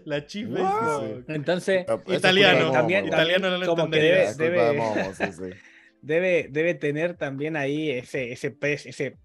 La 0.06 0.26
chief 0.26 0.48
What? 0.50 1.04
es- 1.06 1.24
Entonces, 1.30 1.86
Italiano, 2.08 2.72
también- 2.72 3.08
italiano 3.08 3.50
no 3.50 3.58
lo 3.58 3.66
como 3.66 3.90
que 3.90 4.00
de 4.00 4.34
debe- 4.36 4.74
Momo, 4.78 4.96
sí, 5.16 5.24
sí. 5.32 5.60
Debe, 6.02 6.48
debe 6.50 6.74
tener 6.74 7.16
también 7.16 7.56
ahí 7.56 7.90
ese, 7.92 8.32
ese, 8.32 8.52
pes- 8.52 8.86
ese, 8.86 9.18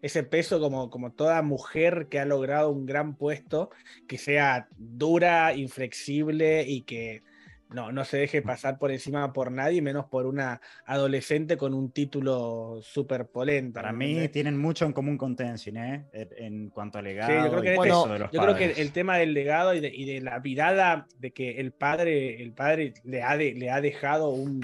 ese 0.00 0.22
peso 0.22 0.60
como, 0.60 0.90
como 0.90 1.12
toda 1.12 1.42
mujer 1.42 2.08
que 2.10 2.18
ha 2.20 2.24
logrado 2.24 2.70
un 2.70 2.86
gran 2.86 3.16
puesto, 3.16 3.70
que 4.08 4.18
sea 4.18 4.68
dura, 4.76 5.54
inflexible 5.54 6.64
y 6.66 6.82
que 6.82 7.22
no, 7.70 7.90
no 7.90 8.04
se 8.04 8.18
deje 8.18 8.42
pasar 8.42 8.78
por 8.78 8.92
encima 8.92 9.32
por 9.32 9.50
nadie, 9.50 9.80
menos 9.80 10.04
por 10.04 10.26
una 10.26 10.60
adolescente 10.84 11.56
con 11.56 11.72
un 11.72 11.90
título 11.90 12.80
súper 12.82 13.28
polenta. 13.28 13.80
Para 13.80 13.92
¿me 13.94 14.06
mí 14.06 14.28
tienen 14.28 14.58
mucho 14.58 14.84
en 14.84 14.92
común 14.92 15.16
con 15.16 15.36
Tenzin, 15.36 15.78
¿eh? 15.78 16.06
En 16.12 16.68
cuanto 16.68 16.98
a 16.98 17.02
legado 17.02 17.32
yo 17.46 17.50
creo 17.50 17.62
que 17.62 17.68
y 17.68 17.72
en 17.76 17.80
peso 17.82 18.12
de 18.12 18.18
los 18.18 18.30
Yo 18.30 18.42
creo 18.42 18.56
que 18.56 18.66
padres. 18.66 18.78
el 18.78 18.92
tema 18.92 19.16
del 19.16 19.32
legado 19.32 19.72
y 19.72 19.80
de, 19.80 19.88
y 19.88 20.04
de 20.04 20.20
la 20.20 20.38
mirada 20.40 21.06
de 21.18 21.30
que 21.30 21.60
el 21.60 21.72
padre, 21.72 22.42
el 22.42 22.52
padre 22.52 22.92
le 23.04 23.22
ha, 23.22 23.38
de- 23.38 23.54
le 23.54 23.70
ha 23.70 23.80
dejado 23.80 24.28
un, 24.28 24.60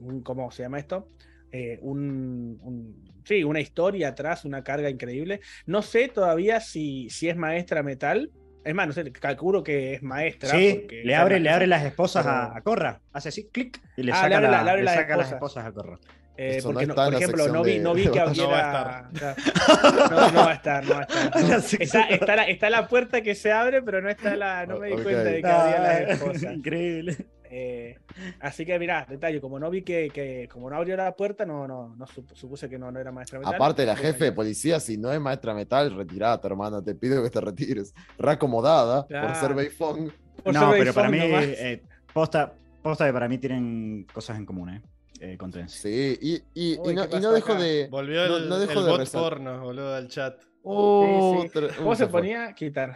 un- 0.00 0.22
¿cómo 0.22 0.50
se 0.50 0.62
llama 0.64 0.78
esto? 0.78 1.08
Eh, 1.52 1.78
un, 1.82 2.58
un- 2.62 3.22
sí, 3.24 3.42
una 3.44 3.60
historia 3.60 4.08
atrás, 4.08 4.44
una 4.44 4.62
carga 4.62 4.88
increíble. 4.90 5.40
No 5.66 5.82
sé 5.82 6.08
todavía 6.08 6.60
si, 6.60 7.08
si 7.10 7.28
es 7.28 7.36
maestra 7.36 7.82
metal. 7.82 8.30
Es 8.62 8.74
más, 8.74 8.86
no 8.86 8.92
sé, 8.92 9.10
calculo 9.12 9.62
que 9.62 9.94
es 9.94 10.02
maestra. 10.02 10.50
Sí, 10.50 10.86
le 11.02 11.14
abre, 11.14 11.40
le 11.40 11.48
abre 11.48 11.66
las 11.66 11.82
esposas 11.84 12.26
a, 12.26 12.46
pero- 12.48 12.56
a 12.58 12.60
Corra. 12.60 13.00
Hace 13.12 13.30
así, 13.30 13.48
clic, 13.50 13.80
y 13.96 14.02
le 14.02 14.12
Ah, 14.12 14.16
saca, 14.16 14.28
le 14.28 14.34
abre 14.36 14.48
la- 14.48 14.56
la- 14.58 14.64
le 14.64 14.70
abre 14.70 14.82
le 14.82 14.84
las 14.86 14.94
saca 14.96 15.16
las 15.16 15.32
esposas. 15.32 15.64
esposas 15.64 15.66
a 15.66 15.72
Corra. 15.72 15.98
Eh, 16.36 16.56
no 16.58 16.62
porque 16.70 16.86
no- 16.86 16.94
por 16.94 17.14
ejemplo, 17.14 17.48
no 17.48 17.62
vi, 17.62 17.72
de- 17.72 17.78
no 17.80 17.94
vi 17.94 18.02
que 18.04 18.08
No 18.36 18.48
va 18.48 18.70
a 18.70 19.08
hubiera. 19.10 19.10
No, 20.10 20.30
no 20.30 20.38
va 20.44 20.50
a 20.50 20.54
estar, 20.54 20.84
no 20.84 20.94
va 20.94 21.00
a 21.00 21.02
estar. 21.02 21.80
Está, 21.82 22.02
está 22.08 22.36
la, 22.36 22.44
está 22.44 22.70
la 22.70 22.86
puerta 22.88 23.22
que 23.22 23.34
se 23.34 23.50
abre, 23.50 23.82
pero 23.82 24.00
no 24.00 24.08
está 24.08 24.36
la. 24.36 24.64
No 24.66 24.78
me 24.78 24.88
di 24.88 24.92
cuenta 25.02 25.24
de 25.24 25.40
que 25.42 25.46
abría 25.48 25.80
las 25.80 26.00
esposas. 26.10 26.52
Increíble. 26.54 27.16
Eh, 27.52 27.98
así 28.40 28.64
que 28.64 28.78
mirá, 28.78 29.04
detalle, 29.08 29.40
como 29.40 29.58
no 29.58 29.68
vi 29.70 29.82
que, 29.82 30.08
que- 30.10 30.48
como 30.52 30.70
no 30.70 30.76
abrió 30.76 30.96
la 30.96 31.16
puerta, 31.16 31.44
no, 31.44 31.66
no, 31.66 31.96
no 31.96 32.06
sup- 32.06 32.32
supuse 32.34 32.68
que 32.68 32.78
no, 32.78 32.92
no 32.92 33.00
era 33.00 33.10
maestra 33.10 33.40
metal. 33.40 33.54
Aparte, 33.54 33.84
la 33.84 33.96
jefe 33.96 34.26
de 34.26 34.32
policía, 34.32 34.78
si 34.78 34.96
no 34.96 35.12
es 35.12 35.20
maestra 35.20 35.52
metal, 35.52 35.94
retirate, 35.96 36.46
hermano. 36.46 36.80
Te 36.82 36.94
pido 36.94 37.22
que 37.24 37.30
te 37.30 37.40
retires. 37.40 37.92
Reacomodada 38.18 39.00
por 39.02 39.08
Claro. 39.08 39.34
ser 39.34 39.54
Beifong. 39.54 40.12
Por 40.44 40.54
no, 40.54 40.70
ser 40.70 40.78
pero 40.78 40.94
para 40.94 41.10
mí, 41.10 41.18
eh, 41.20 41.82
posta, 42.14 42.52
posta 42.82 43.06
que 43.06 43.12
para 43.12 43.28
mí 43.28 43.38
tienen 43.38 44.06
cosas 44.12 44.38
en 44.38 44.46
común, 44.46 44.70
¿eh? 44.70 44.82
Eh, 45.20 45.36
con 45.36 45.50
Tenzin. 45.50 45.82
Sí, 45.82 46.18
y, 46.22 46.34
y, 46.54 46.78
Uy, 46.78 46.92
y 46.92 46.94
no, 46.94 47.08
¿qué 47.08 47.16
y 47.16 47.20
no 47.20 47.32
dejo 47.32 47.52
acá? 47.52 47.62
de. 47.62 47.88
Volvió 47.90 48.26
no- 48.28 48.36
el, 48.38 48.48
no 48.48 48.58
dejo 48.58 48.78
el 48.78 48.84
de 48.86 48.90
bot 48.92 49.10
porno, 49.10 49.60
boludo, 49.60 49.94
al 49.94 50.08
chat. 50.08 50.40
Oh, 50.62 51.42
Sí, 51.42 51.48
sí. 51.48 51.58
tre- 51.58 51.74
¿Cómo 51.76 51.90
uh, 51.90 51.94
se 51.96 52.06
ponía? 52.06 52.52
Quitar. 52.54 52.94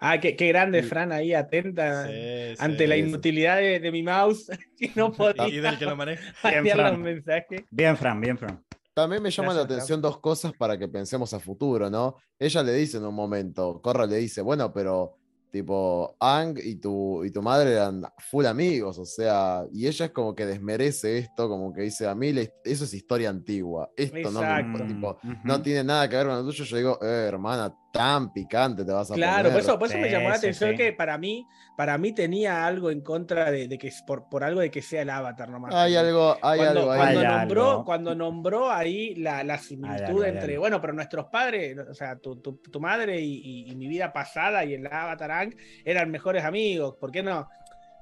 Ah, 0.00 0.18
qué, 0.20 0.36
qué 0.36 0.48
grande 0.48 0.82
Sí. 0.82 0.88
Fran 0.88 1.12
ahí, 1.12 1.32
atenta 1.34 2.06
Sí, 2.06 2.12
sí. 2.56 2.62
ante 2.62 2.86
la 2.86 2.94
sí. 2.96 3.02
inutilidad 3.02 3.56
de, 3.58 3.80
de 3.80 3.92
mi 3.92 4.02
mouse 4.02 4.50
y 4.78 4.90
no 4.94 5.12
podía 5.12 5.48
Y 5.48 5.60
del 5.60 5.78
que 5.78 5.84
lo 5.86 5.96
maneja. 5.96 6.22
Bien, 6.62 6.76
los 6.76 6.86
Fran. 6.86 7.02
mensajes. 7.02 7.62
Bien, 7.70 7.96
Fran, 7.96 8.20
bien, 8.20 8.38
Fran. 8.38 8.62
También 8.94 9.22
me 9.22 9.30
llama 9.30 9.48
la 9.48 9.60
Gracias, 9.60 9.74
atención 9.76 10.00
dos 10.00 10.20
cosas 10.20 10.52
para 10.54 10.78
que 10.78 10.88
pensemos 10.88 11.34
a 11.34 11.38
futuro, 11.40 11.90
¿no? 11.90 12.16
Ella 12.38 12.62
le 12.62 12.72
dice 12.72 12.96
en 12.96 13.04
un 13.04 13.14
momento, 13.14 13.80
Corra 13.82 14.06
le 14.06 14.16
dice, 14.16 14.40
bueno, 14.40 14.72
pero 14.72 15.18
tipo, 15.52 16.16
Ang 16.18 16.58
y 16.62 16.76
tu, 16.76 17.22
y 17.24 17.30
tu 17.30 17.42
madre 17.42 17.72
eran 17.72 18.02
full 18.18 18.46
amigos, 18.46 18.98
o 18.98 19.04
sea, 19.04 19.64
y 19.72 19.86
ella 19.86 20.06
es 20.06 20.12
como 20.12 20.34
que 20.34 20.44
desmerece 20.46 21.18
esto, 21.18 21.46
como 21.48 21.72
que 21.74 21.82
dice, 21.82 22.06
a 22.06 22.14
mí 22.14 22.32
le- 22.32 22.52
eso 22.64 22.84
es 22.84 22.92
historia 22.94 23.28
antigua, 23.30 23.90
esto 23.96 24.30
no, 24.30 24.40
me 24.40 24.46
Exacto. 24.46 24.66
importa", 24.84 24.86
tipo, 24.86 25.10
Ujú. 25.30 25.40
no 25.44 25.62
tiene 25.62 25.84
nada 25.84 26.08
que 26.08 26.16
ver 26.16 26.26
con 26.26 26.36
lo 26.36 26.44
tuyo, 26.44 26.64
yo 26.64 26.76
digo, 26.76 26.98
eh, 27.02 27.26
hermana, 27.28 27.74
tan 27.92 28.32
picante 28.32 28.84
te 28.84 28.92
vas 28.92 29.10
a 29.10 29.14
Claro, 29.14 29.36
poner. 29.48 29.52
por 29.52 29.60
eso, 29.62 29.78
por 29.78 29.88
eso 29.88 29.96
me 29.98 30.04
Sí, 30.08 30.12
llamó 30.12 30.28
la 30.28 30.34
atención 30.34 30.70
sí. 30.72 30.76
que 30.76 30.92
para 30.92 31.16
mí, 31.16 31.46
para 31.78 31.96
mí 31.96 32.12
tenía 32.12 32.66
algo 32.66 32.90
en 32.90 33.00
contra 33.00 33.50
de, 33.50 33.68
de 33.68 33.78
que 33.78 33.90
por, 34.06 34.28
por 34.28 34.44
algo 34.44 34.60
de 34.60 34.70
que 34.70 34.82
sea 34.82 35.00
el 35.02 35.08
avatar 35.10 35.48
nomás. 35.48 35.74
Hay 35.74 35.96
algo, 35.96 36.36
hay 36.42 36.58
cuando, 36.58 36.80
algo 36.80 36.92
ahí. 36.92 36.98
cuando 36.98 37.20
Hay 37.20 37.26
nombró, 37.38 37.70
algo. 37.70 37.84
cuando 37.86 38.14
nombró 38.14 38.70
ahí 38.70 39.14
la, 39.14 39.42
la 39.44 39.56
similitud 39.58 40.04
algo, 40.04 40.24
entre, 40.24 40.58
bueno, 40.58 40.80
pero 40.80 40.92
nuestros 40.92 41.26
padres, 41.26 41.76
o 41.78 41.94
sea, 41.94 42.16
tu, 42.16 42.36
tu- 42.40 42.58
tu 42.70 42.80
madre 42.80 43.20
y, 43.20 43.40
y- 43.42 43.70
y 43.70 43.76
mi 43.76 43.86
vida 43.88 44.12
pasada 44.12 44.64
y 44.64 44.74
el 44.74 44.86
avatar 44.86 45.30
Ang 45.30 45.54
eran 45.84 46.10
mejores 46.10 46.44
amigos, 46.44 46.96
¿por 47.00 47.10
qué 47.10 47.22
no? 47.22 47.48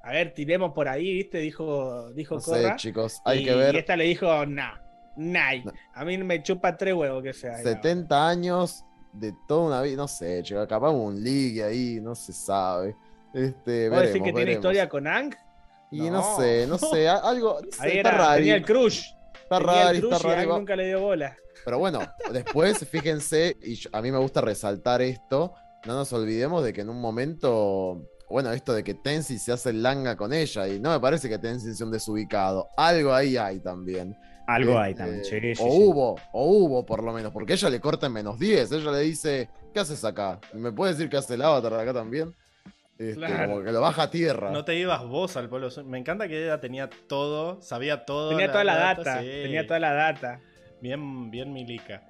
A 0.03 0.11
ver, 0.11 0.33
tiremos 0.33 0.71
por 0.73 0.87
ahí, 0.87 1.13
¿viste? 1.13 1.39
Dijo, 1.39 2.11
dijo 2.13 2.35
No 2.35 2.41
sé, 2.41 2.73
chicos, 2.75 3.21
hay 3.25 3.39
y, 3.39 3.45
que 3.45 3.55
ver. 3.55 3.73
y 3.75 3.77
esta 3.79 3.95
le 3.95 4.03
dijo, 4.03 4.45
no, 4.45 4.67
nay. 5.15 5.63
No. 5.63 5.71
A 5.93 6.05
mí 6.05 6.17
me 6.19 6.43
chupa 6.43 6.75
tres 6.77 6.93
huevos 6.93 7.23
que 7.23 7.33
sea. 7.33 7.57
el 7.57 7.63
70 7.63 8.27
años 8.27 8.83
de 9.19 9.33
toda 9.47 9.67
una 9.67 9.81
vida, 9.81 9.97
no 9.97 10.07
sé, 10.07 10.41
chico, 10.43 10.65
capaz 10.67 10.91
un 10.91 11.21
ligue 11.23 11.63
ahí, 11.63 11.99
no 12.01 12.15
se 12.15 12.33
sabe. 12.33 12.95
Este, 13.33 13.89
¿Puedo 13.89 14.01
decir 14.01 14.13
veremos, 14.13 14.13
que 14.13 14.19
tiene 14.19 14.33
veremos. 14.33 14.55
historia 14.55 14.89
con 14.89 15.07
Ang? 15.07 15.35
Y 15.91 16.01
no, 16.09 16.11
No. 16.11 16.37
sé, 16.37 16.65
no 16.67 16.77
sé, 16.77 17.07
algo 17.07 17.59
no 17.65 17.71
sé, 17.71 17.77
Ahí 17.83 17.97
está 17.97 18.09
era, 18.09 18.17
raro. 18.17 18.35
tenía 18.37 18.55
el 18.55 18.65
crush. 18.65 19.01
Está 19.43 19.57
tenía 19.59 19.73
raro, 19.73 19.89
el 19.89 19.95
está 20.03 20.15
Ang 20.15 20.23
raro. 20.23 20.57
nunca 20.59 20.75
le 20.75 20.87
dio 20.87 21.01
bola. 21.01 21.35
Pero 21.63 21.79
bueno, 21.79 21.99
después, 22.33 22.87
fíjense, 22.87 23.57
y 23.63 23.79
a 23.91 24.01
mí 24.01 24.11
me 24.11 24.17
gusta 24.19 24.41
resaltar 24.41 25.01
esto, 25.01 25.53
no 25.85 25.93
nos 25.93 26.11
olvidemos 26.13 26.63
de 26.63 26.73
que 26.73 26.81
en 26.81 26.89
un 26.89 26.99
momento, 27.01 28.01
bueno, 28.29 28.51
esto 28.51 28.73
de 28.73 28.83
que 28.83 28.93
Tenzin 28.95 29.39
se 29.39 29.51
hace 29.51 29.69
el 29.69 29.83
langa 29.83 30.15
con 30.15 30.33
ella, 30.33 30.67
y 30.67 30.79
no 30.79 30.91
me 30.91 30.99
parece 30.99 31.29
que 31.29 31.37
Tenzin 31.37 31.75
sea 31.75 31.85
un 31.85 31.91
desubicado. 31.91 32.67
Algo 32.77 33.13
ahí 33.13 33.37
hay 33.37 33.59
también. 33.59 34.17
Algo 34.47 34.77
hay 34.79 34.91
Este, 34.91 35.03
también. 35.03 35.25
Sí, 35.25 35.39
sí, 35.39 35.51
o 35.53 35.55
sí. 35.55 35.63
hubo, 35.71 36.15
o 36.33 36.45
hubo 36.51 36.85
por 36.85 37.03
lo 37.03 37.11
menos, 37.13 37.31
porque 37.31 37.53
ella 37.53 37.69
le 37.69 37.79
corta 37.79 38.05
en 38.07 38.13
menos 38.13 38.37
10. 38.39 38.71
Ella 38.71 38.91
le 38.91 38.99
dice, 38.99 39.49
¿qué 39.73 39.79
haces 39.79 40.03
acá? 40.05 40.39
¿Me 40.53 40.71
puede 40.71 40.93
decir 40.93 41.09
que 41.09 41.17
hace 41.17 41.33
el 41.33 41.41
avatar 41.41 41.73
acá 41.73 41.93
también? 41.93 42.33
Este, 42.97 43.15
Claro. 43.15 43.51
Como 43.53 43.63
que 43.65 43.71
lo 43.71 43.81
baja 43.81 44.03
a 44.03 44.09
tierra. 44.11 44.51
No 44.51 44.63
te 44.63 44.75
ibas 44.75 45.03
vos 45.05 45.35
al 45.35 45.49
Sur. 45.71 45.83
Me 45.83 45.97
encanta 45.97 46.27
que 46.27 46.43
ella 46.45 46.59
tenía 46.61 46.89
todo, 47.07 47.61
sabía 47.61 48.05
todo. 48.05 48.29
Tenía 48.29 48.51
toda 48.51 48.63
la 48.63 48.77
data, 48.77 49.19
sí. 49.21 49.25
tenía 49.27 49.65
toda 49.67 49.79
la 49.79 49.93
data. 49.93 50.39
Bien, 50.81 51.29
bien 51.31 51.51
milica. 51.51 52.03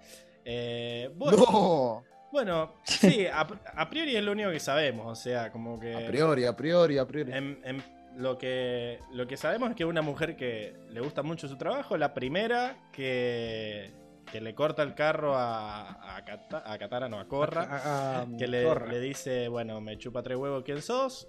Eh, 0.43 1.09
bueno, 1.15 1.37
No. 1.37 2.03
bueno, 2.31 2.75
sí, 2.83 3.25
a, 3.25 3.47
a 3.75 3.89
priori 3.89 4.15
es 4.15 4.23
lo 4.23 4.33
único 4.33 4.51
que 4.51 4.59
sabemos. 4.59 5.07
O 5.07 5.15
sea, 5.15 5.51
como 5.51 5.79
que. 5.79 5.95
A 5.95 6.05
priori, 6.05 6.45
a 6.45 6.55
priori, 6.55 6.97
a 6.97 7.05
priori. 7.07 7.31
En- 7.31 7.59
en- 7.63 7.94
lo, 8.17 8.37
que, 8.37 8.99
lo 9.11 9.27
que 9.27 9.37
sabemos 9.37 9.69
es 9.71 9.75
que 9.75 9.85
una 9.85 10.01
mujer 10.01 10.35
que 10.35 10.75
le 10.89 10.99
gusta 11.01 11.23
mucho 11.23 11.47
su 11.47 11.57
trabajo. 11.57 11.97
La 11.97 12.13
primera 12.13 12.77
que, 12.91 13.91
que 14.31 14.41
le 14.41 14.53
corta 14.55 14.83
el 14.83 14.95
carro 14.95 15.35
a, 15.35 16.15
a, 16.17 16.23
Cata- 16.25 16.63
a 16.65 16.77
Katara, 16.77 17.09
no, 17.09 17.19
a 17.19 17.27
Corra. 17.27 17.63
A- 17.63 18.21
a- 18.21 18.27
que 18.37 18.47
le, 18.47 18.63
le 18.89 18.99
dice, 18.99 19.47
bueno, 19.47 19.81
me 19.81 19.97
chupa 19.97 20.23
tres 20.23 20.37
huevos 20.37 20.63
quién 20.63 20.81
sos, 20.81 21.27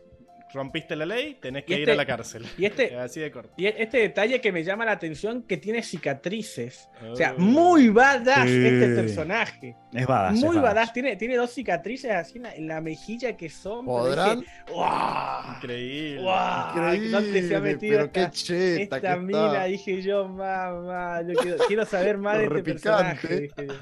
rompiste 0.55 0.97
la 0.97 1.05
ley, 1.07 1.39
tenés 1.41 1.65
que 1.65 1.73
Y 1.73 1.77
ir 1.77 1.81
este- 1.83 1.93
a 1.93 1.97
la 1.97 2.07
cárcel. 2.07 2.47
y 2.57 2.65
este- 2.65 2.97
Así 2.99 3.21
de 3.21 3.31
corto. 3.31 3.53
Y 3.57 3.67
este 3.67 3.99
detalle 3.99 4.41
que 4.41 4.53
me 4.53 4.65
llama 4.65 4.85
la 4.85 4.93
atención, 4.93 5.43
que 5.43 5.57
tiene 5.57 5.83
cicatrices. 5.83 6.89
O 7.11 7.17
sea, 7.17 7.35
Oh. 7.37 7.41
muy 7.41 7.89
badass 7.89 8.49
Sí. 8.49 8.65
este 8.67 8.95
personaje. 8.95 9.77
Es 9.93 10.07
badass. 10.07 10.35
es 10.35 10.41
Muy 10.45 10.57
badass. 10.57 10.75
badass. 10.75 10.93
Tiene, 10.93 11.17
tiene 11.17 11.37
dos 11.37 11.51
cicatrices 11.53 12.11
así 12.13 12.37
en 12.39 12.43
la, 12.45 12.55
en 12.55 12.69
la 12.69 12.81
mejilla 12.81 13.37
que 13.37 13.49
son. 13.51 13.85
¿Podrán? 13.87 14.41
dije, 14.41 14.53
¡Guau! 14.73 15.55
Increíble. 15.57 16.23
¡Guau! 16.23 16.75
¿Dónde 16.77 17.09
se 17.09 17.17
ha 17.17 17.21
Increíble, 17.59 17.61
metido 17.61 17.99
pero 18.01 18.13
qué 18.13 18.21
esta, 18.21 18.31
cheta 18.33 18.97
esta 18.97 19.01
que 19.15 19.21
mina? 19.21 19.47
está. 19.47 19.65
Dije 19.65 20.03
yo, 20.03 20.29
mamá. 20.29 21.23
Yo 21.23 21.35
quiero, 21.41 21.57
quiero 21.67 21.85
saber 21.85 22.19
más 22.19 22.39
de 22.39 22.45
este 22.45 22.63
personaje. 22.63 23.41
dije 23.41 23.67
yo. 23.67 23.75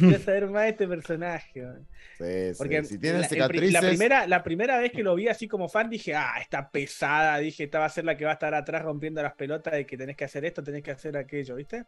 Quiero 0.00 0.18
saber 0.20 0.46
más 0.50 0.62
de 0.64 0.68
este 0.70 0.88
personaje. 0.88 1.62
man. 1.62 1.86
Sí, 2.18 2.48
sí. 2.50 2.54
Porque 2.58 2.82
Si 2.84 2.98
tienen 2.98 3.22
la, 3.22 3.28
cicatrices. 3.28 3.72
la 3.72 3.80
primera, 3.80 4.26
la 4.26 4.42
primera 4.42 4.78
vez 4.78 4.90
que 4.90 5.04
lo 5.04 5.14
vi 5.14 5.28
así 5.28 5.46
como 5.46 5.68
fan, 5.68 5.88
dije, 5.88 6.14
ah, 6.14 6.34
está 6.40 6.68
pesada. 6.70 7.38
Dije, 7.38 7.64
esta 7.64 7.78
va 7.78 7.84
a 7.84 7.90
ser 7.90 8.04
la 8.04 8.16
que 8.16 8.24
va 8.24 8.32
a 8.32 8.34
estar 8.34 8.54
atrás 8.54 8.82
rompiendo 8.82 9.22
las 9.22 9.34
pelotas 9.34 9.74
de 9.74 9.86
que 9.86 9.96
tenés 9.96 10.16
que 10.16 10.24
hacer 10.24 10.44
esto, 10.44 10.62
tenés 10.62 10.82
que 10.82 10.90
hacer 10.90 11.16
aquello, 11.16 11.54
¿viste? 11.54 11.84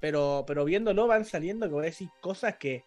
Pero, 0.00 0.44
pero 0.46 0.64
viéndolo 0.64 1.06
van 1.06 1.24
saliendo, 1.24 1.68
como 1.68 1.82
decís, 1.82 2.08
cosas 2.20 2.56
que. 2.56 2.84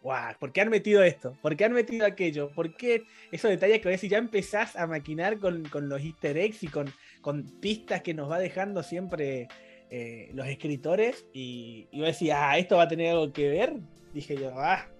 Guau, 0.00 0.34
¿por 0.38 0.52
qué 0.52 0.60
han 0.60 0.68
metido 0.68 1.02
esto? 1.02 1.36
¿Por 1.42 1.56
qué 1.56 1.64
han 1.64 1.72
metido 1.72 2.06
aquello? 2.06 2.50
¿Por 2.50 2.76
qué 2.76 3.04
esos 3.30 3.50
detalles 3.50 3.80
que 3.80 3.88
decís, 3.88 4.10
ya 4.10 4.18
empezás 4.18 4.74
a 4.74 4.86
maquinar 4.88 5.38
con, 5.38 5.64
con 5.68 5.88
los 5.88 6.02
easter 6.02 6.36
eggs 6.36 6.64
y 6.64 6.66
con, 6.68 6.92
con 7.20 7.44
pistas 7.60 8.02
que 8.02 8.12
nos 8.12 8.28
va 8.28 8.40
dejando 8.40 8.82
siempre 8.82 9.46
eh, 9.90 10.30
los 10.34 10.46
escritores? 10.48 11.24
Y, 11.32 11.88
y 11.92 12.00
yo 12.00 12.04
decía, 12.04 12.50
ah, 12.50 12.58
esto 12.58 12.76
va 12.76 12.84
a 12.84 12.88
tener 12.88 13.10
algo 13.10 13.32
que 13.32 13.48
ver. 13.48 13.74
Dije 14.12 14.36
yo, 14.36 14.52
ah. 14.56 14.91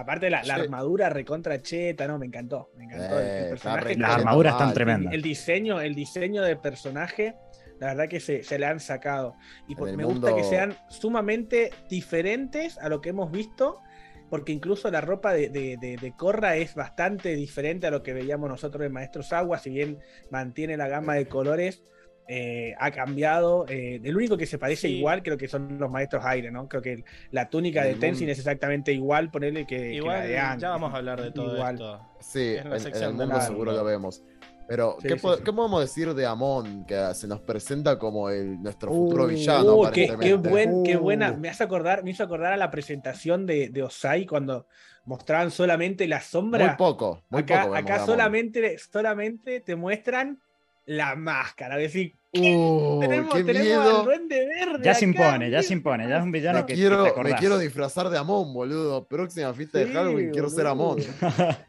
Aparte 0.00 0.30
la, 0.30 0.42
la 0.44 0.54
Sí. 0.56 0.60
armadura 0.62 1.08
recontra 1.10 1.60
cheta, 1.62 2.06
no, 2.06 2.18
me 2.18 2.26
encantó. 2.26 2.70
Me 2.76 2.84
encantó. 2.84 3.18
el- 3.20 3.26
el 3.26 3.44
Eh, 3.46 3.48
personaje 3.50 3.96
Las 3.96 4.10
armaduras 4.16 4.52
están 4.54 4.72
tremendas. 4.74 5.12
el 5.14 5.22
diseño, 5.22 5.80
el 5.80 5.94
diseño 5.94 6.42
del 6.42 6.58
personaje, 6.58 7.34
la 7.78 7.88
verdad 7.88 8.08
que 8.08 8.20
se, 8.20 8.42
se 8.42 8.58
le 8.58 8.66
han 8.66 8.80
sacado. 8.80 9.34
Y 9.68 9.74
por- 9.74 9.90
me 9.96 10.04
gusta 10.04 10.34
que 10.34 10.44
sean 10.44 10.76
sumamente 10.88 11.70
diferentes 11.88 12.78
a 12.78 12.88
lo 12.88 13.00
que 13.00 13.10
hemos 13.10 13.30
visto, 13.30 13.78
porque 14.28 14.52
incluso 14.52 14.90
la 14.90 15.00
ropa 15.00 15.32
de, 15.32 15.48
de, 15.48 15.76
de- 15.80 15.96
de 15.96 16.12
Korra 16.16 16.56
es 16.56 16.74
bastante 16.74 17.34
diferente 17.34 17.86
a 17.86 17.90
lo 17.90 18.02
que 18.02 18.12
veíamos 18.12 18.48
nosotros 18.48 18.84
en 18.86 18.92
Maestros 18.92 19.32
Agua, 19.32 19.58
si 19.58 19.70
bien 19.70 19.98
mantiene 20.30 20.76
la 20.76 20.88
gama 20.88 21.14
de 21.14 21.26
colores. 21.26 21.82
Eh, 22.32 22.74
ha 22.78 22.90
cambiado. 22.92 23.66
eh, 23.68 24.00
el 24.04 24.16
único 24.16 24.36
que 24.36 24.46
se 24.46 24.56
parece 24.56 24.86
Sí. 24.88 24.98
igual 24.98 25.22
creo 25.22 25.36
que 25.36 25.48
son 25.48 25.78
los 25.80 25.90
maestros 25.90 26.24
aire, 26.24 26.50
¿no? 26.52 26.68
Creo 26.68 26.80
que 26.80 27.04
la 27.32 27.50
túnica 27.50 27.82
de 27.82 27.90
El 27.90 27.98
Tenzin 27.98 28.28
es 28.28 28.38
exactamente 28.38 28.92
igual, 28.92 29.30
ponerle 29.32 29.66
que, 29.66 29.76
que 29.76 29.94
Igual 29.94 30.20
la 30.20 30.24
de 30.26 30.38
Aang. 30.38 30.60
ya 30.60 30.68
vamos 30.70 30.94
a 30.94 30.98
hablar 30.98 31.20
de 31.20 31.32
todo 31.32 31.54
Igual. 31.56 31.74
esto. 31.74 32.00
Sí, 32.20 32.54
en 32.56 33.02
el 33.02 33.14
mundo 33.14 33.40
seguro 33.40 33.72
lo 33.72 33.82
vemos. 33.84 34.22
Pero, 34.68 34.96
Sí, 35.00 35.08
¿qué, 35.08 35.14
sí, 35.14 35.20
po- 35.20 35.34
sí. 35.36 35.42
qué 35.44 35.52
podemos 35.52 35.80
decir 35.80 36.14
de 36.14 36.26
Amon? 36.26 36.84
Que 36.86 37.12
se 37.14 37.26
nos 37.26 37.40
presenta 37.40 37.98
como 37.98 38.30
el, 38.30 38.62
nuestro 38.62 38.92
futuro 38.92 39.24
Uh, 39.24 39.26
villano, 39.26 39.74
uh, 39.74 39.90
qué, 39.90 40.36
Uh. 40.96 41.00
buena. 41.00 41.32
Me 41.32 41.48
hace 41.48 41.64
acordar, 41.64 42.04
me 42.04 42.12
hizo 42.12 42.22
acordar 42.22 42.52
a 42.52 42.56
la 42.56 42.70
presentación 42.70 43.46
de, 43.46 43.70
de 43.70 43.82
Osai 43.82 44.26
cuando 44.26 44.68
mostraban 45.06 45.50
solamente 45.50 46.06
la 46.06 46.20
sombra. 46.20 46.66
Muy 46.68 46.76
poco, 46.76 47.24
muy 47.30 47.40
acá 47.42 47.62
poco. 47.64 47.74
acá 47.74 48.06
solamente, 48.06 48.78
solamente 48.78 49.58
te 49.60 49.74
muestran 49.74 50.40
la 50.86 51.16
máscara. 51.16 51.74
Es 51.76 51.92
decir, 51.92 52.14
Uh, 52.32 53.00
tenemos, 53.00 53.34
qué 53.34 53.42
tenemos 53.42 53.66
miedo. 53.66 53.98
al 53.98 54.04
duende 54.04 54.46
verde. 54.46 54.84
Ya 54.84 54.94
se 54.94 55.04
impone, 55.04 55.50
ya 55.50 55.62
se 55.64 55.72
impone. 55.72 56.08
Ya 56.08 56.18
es 56.18 56.22
un 56.22 56.30
villano 56.30 56.60
Me 56.60 56.66
que, 56.66 56.74
quiero, 56.74 57.02
que 57.04 57.10
te 57.10 57.22
me 57.24 57.34
quiero 57.34 57.58
disfrazar 57.58 58.08
de 58.08 58.18
Amon, 58.18 58.54
boludo. 58.54 59.04
Próxima 59.08 59.52
fiesta 59.52 59.78
de 59.80 59.88
Halloween, 59.92 60.30
quiero 60.30 60.48
ser. 60.48 60.66
Amon. 60.68 60.98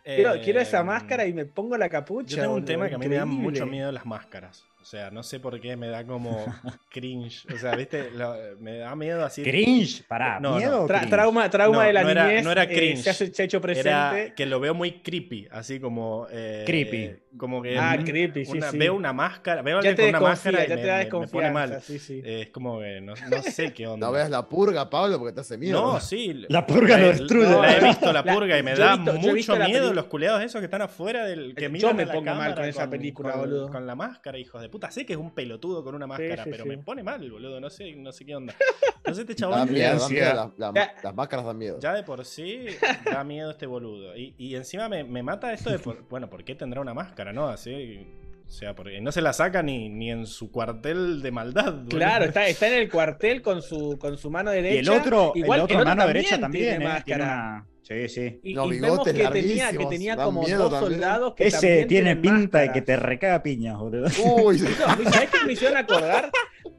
Quiero, 0.03 0.35
Eh, 0.35 0.41
quiero 0.43 0.59
esa 0.59 0.83
máscara 0.83 1.25
y 1.25 1.33
me 1.33 1.45
pongo 1.45 1.77
la 1.77 1.89
capucha. 1.89 2.35
Yo 2.35 2.41
tengo 2.43 2.53
un 2.53 2.61
boludo, 2.61 2.67
tema 2.67 2.89
que 2.89 2.95
a 2.95 2.97
mí 2.99 3.07
me 3.07 3.15
da 3.15 3.25
mucho 3.25 3.65
miedo 3.65 3.91
las 3.91 4.05
máscaras. 4.05 4.63
O 4.82 4.86
sea, 4.86 5.12
no 5.12 5.22
sé 5.22 5.40
por 5.40 5.60
qué 5.62 5.76
me 5.78 5.88
da 5.88 6.03
como 6.06 6.44
cringe. 6.90 7.45
O 7.53 7.58
sea, 7.58 7.76
viste, 7.76 8.10
Lo- 8.12 8.36
me 8.60 8.78
da 8.80 8.95
miedo 8.95 9.24
así. 9.24 9.44
Cringe, 9.44 10.03
pará. 10.08 10.40
No, 10.40 10.58
¿Miedo 10.58 10.72
no. 10.72 10.84
o 10.84 10.88
Tra- 10.88 10.98
cringe? 10.99 11.10
trauma 11.12 11.49
trauma 11.49 11.78
No, 11.78 11.82
de 11.84 11.94
la 11.94 12.03
no 12.03 12.10
era- 12.10 12.28
niñez 12.28 12.44
no 12.44 12.52
era 12.52 12.64
eh, 12.64 12.68
cringe. 12.76 13.03
se, 13.03 13.10
hace- 13.12 13.34
se 13.34 13.41
ha 13.44 13.45
hecho 13.45 13.62
presente. 13.62 13.90
Era 13.90 14.34
que 14.36 14.45
lo 14.45 14.60
veo 14.60 14.74
muy 14.74 15.02
creepy, 15.02 15.48
así 15.52 15.80
como. 15.80 16.28
eh, 16.32 16.64
Creepy. 16.66 17.16
Como 17.38 17.62
que. 17.62 17.78
ah, 17.78 17.98
creepy, 18.03 18.44
sí, 18.45 18.58
una- 18.58 18.72
sí. 18.72 18.78
Veo 18.78 18.94
una 18.95 19.14
máscara. 19.14 19.62
Veo 19.62 19.78
alguien 19.78 19.95
te 19.95 20.02
con 20.02 20.10
una 20.10 20.20
máscara 20.20 20.66
y 20.66 20.68
ya 20.68 20.76
te 20.76 20.86
da 20.86 20.98
me- 21.20 21.28
pone 21.28 21.52
mal. 21.52 21.80
Sí, 21.82 21.99
sí. 21.99 22.22
Eh, 22.26 22.41
Es 22.41 22.49
como 22.49 22.80
que 22.80 22.99
no, 23.02 23.14
no 23.30 23.44
sé 23.44 23.72
qué 23.74 23.88
onda. 23.88 24.08
No 24.08 24.12
veas 24.12 24.30
la 24.32 24.49
purga, 24.49 24.90
Pablo, 24.90 25.20
porque 25.20 25.34
te 25.34 25.41
hace 25.41 25.58
miedo. 25.58 25.80
No, 25.94 25.99
sí. 25.99 26.44
La 26.49 26.66
purga 26.66 26.98
lo 26.98 27.08
destruye. 27.08 27.49
La 27.49 27.78
he 27.78 27.84
visto 27.84 28.12
la 28.12 28.22
La- 28.26 28.34
purga 28.34 28.58
y 28.58 28.64
me 28.64 28.76
da 28.76 28.98
mucho 28.98 29.56
miedo 29.58 29.94
los 29.94 30.06
culeados 30.06 30.41
esos 30.44 30.60
que 30.60 30.66
están 30.66 30.82
afuera 30.82 31.24
del 31.26 31.53
que 31.56 31.72
Yo 31.78 31.94
me 31.94 32.08
pongo 32.08 32.34
mal 32.34 32.56
con 32.56 32.66
esa 32.66 32.90
película, 32.90 33.36
boludo. 33.36 33.70
Con 33.72 33.86
la 33.86 33.94
máscara, 33.95 34.38
hijos 34.40 34.60
de 34.62 34.70
puta. 34.72 34.89
Sé 34.89 35.06
que 35.06 35.14
es 35.14 35.19
un 35.19 35.31
pelotudo 35.31 35.84
con 35.84 35.93
una 35.93 36.07
máscara, 36.07 36.43
sí, 36.45 36.49
pero 36.49 36.64
sí. 36.64 36.69
me 36.69 36.77
pone 36.80 37.03
mal, 37.03 37.30
boludo. 37.30 37.60
No 37.60 37.69
sé, 37.69 37.95
no 37.95 38.11
sé 38.11 38.26
qué 38.26 38.35
onda. 38.35 38.56
Entonces 38.98 39.22
este 39.30 39.34
Da 39.34 39.38
chabón 39.52 39.72
miedo, 39.72 39.85
da 39.88 39.91
ansiedad. 39.93 40.34
miedo, 40.34 40.53
las- 40.57 40.73
las- 40.73 40.73
Ya- 40.73 40.95
las 41.03 41.15
máscaras 41.15 41.45
dan 41.45 41.57
miedo. 41.57 41.80
ya 41.80 41.93
de 41.93 42.03
por 42.03 42.23
sí 42.26 42.65
da 43.06 43.23
miedo 43.23 43.52
este 43.52 43.65
boludo. 43.65 44.15
Y, 44.15 44.34
y 44.38 44.56
encima 44.56 44.88
me, 44.89 45.03
me 45.03 45.22
mata 45.23 45.52
esto 45.53 45.69
de, 45.72 45.80
por- 45.80 46.07
bueno, 46.07 46.30
¿por 46.30 46.43
qué 46.43 46.56
tendrá 46.56 46.81
una 46.81 46.93
máscara, 46.93 47.34
no? 47.34 47.48
Así, 47.48 48.07
o 48.52 48.53
sea, 48.53 48.76
porque 48.76 48.99
no 48.99 49.14
se 49.14 49.22
la 49.22 49.32
saca 49.32 49.64
ni, 49.64 49.88
ni 49.88 50.11
en 50.11 50.26
su 50.26 50.52
cuartel 50.52 51.22
de 51.22 51.32
maldad. 51.32 51.73
boludo. 51.73 51.88
Claro, 51.98 52.26
está, 52.26 52.48
está 52.48 52.68
en 52.68 52.73
el 52.82 52.90
cuartel 52.91 53.41
con 53.41 53.61
su, 53.61 53.98
con 53.98 54.18
su 54.18 54.30
mano 54.30 54.52
derecha. 54.52 54.76
Y 54.76 54.80
el 54.80 54.90
otro, 54.90 55.32
Igual 55.36 55.60
el 55.60 55.64
otro 55.64 55.86
mano 55.86 56.06
derecha 56.06 56.30
tiene 56.36 56.41
también, 56.41 56.65
eh, 56.65 56.69
tiene 56.78 56.86
máscara. 56.86 57.23
una- 57.26 57.68
Sí, 57.82 58.07
sí. 58.10 58.40
Y, 58.44 58.53
Los 58.53 58.73
y 58.73 58.80
vemos 58.80 59.03
que 59.06 59.11
tenía, 59.14 59.72
que 59.72 59.86
tenía 59.86 60.15
como 60.18 60.41
dos 60.48 60.69
también. 60.69 60.91
soldados 60.91 61.34
que 61.34 61.48
Ese 61.48 61.57
también 61.68 61.88
tiene 61.88 62.15
pinta 62.18 62.60
de 62.60 62.72
que 62.72 62.82
te 62.82 62.95
recaga 62.95 63.41
piñas, 63.41 63.78
boludo. 63.78 64.07
Uy, 64.45 64.60
¿Sabes 64.60 65.30
qué 65.32 65.45
me 65.48 65.53
hicieron 65.53 65.78
acordar? 65.78 66.30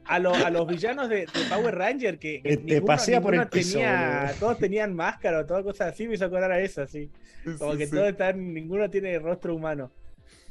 A, 0.05 0.19
lo- 0.19 0.33
a 0.33 0.49
los 0.51 0.67
villanos 0.67 1.09
de, 1.09 1.17
de 1.21 1.27
Power 1.49 1.75
Ranger 1.75 2.19
que, 2.19 2.41
que 2.41 2.57
te 2.57 2.81
pasea 2.83 3.19
por 3.19 3.33
el 3.35 3.47
piso, 3.47 3.73
tenía, 3.79 4.21
boludo. 4.25 4.39
todos 4.39 4.57
tenían 4.59 4.95
máscara 4.95 5.39
o 5.39 5.45
todas 5.45 5.63
cosas 5.63 5.93
así, 5.93 6.07
me 6.07 6.15
hizo 6.15 6.25
acordar 6.25 6.51
a 6.51 6.59
eso, 6.59 6.81
así. 6.83 7.09
Como 7.59 7.71
sí, 7.73 7.77
que 7.79 7.85
sí. 7.87 7.91
todos 7.95 8.07
están, 8.09 8.53
ninguno 8.53 8.89
tiene 8.89 9.17
rostro 9.19 9.55
humano. 9.55 9.91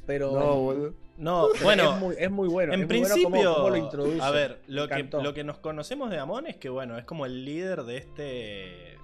Pero 0.07 0.32
No, 0.32 0.57
boludo. 0.61 0.94
No, 1.23 1.49
bueno. 1.62 1.94
es, 1.94 2.01
muy, 2.01 2.15
es 2.19 2.31
muy 2.31 2.49
bueno. 2.49 2.73
En 2.74 2.81
es 2.82 2.86
muy 2.89 2.97
bueno 2.99 3.15
principio, 3.15 3.31
cómo- 3.44 3.55
cómo 3.55 3.70
lo 3.70 3.77
introduce. 3.77 4.20
a 4.23 4.31
ver, 4.31 4.61
lo 4.66 4.89
que, 4.89 5.05
lo 5.23 5.32
que 5.35 5.44
nos 5.44 5.59
conocemos 5.59 6.11
de 6.11 6.19
Amon 6.19 6.47
es 6.47 6.57
que, 6.57 6.69
bueno, 6.69 6.99
es 6.99 7.05
como 7.05 7.27
el 7.27 7.44
líder 7.44 7.85
de 7.85 7.97
este. 7.99 8.99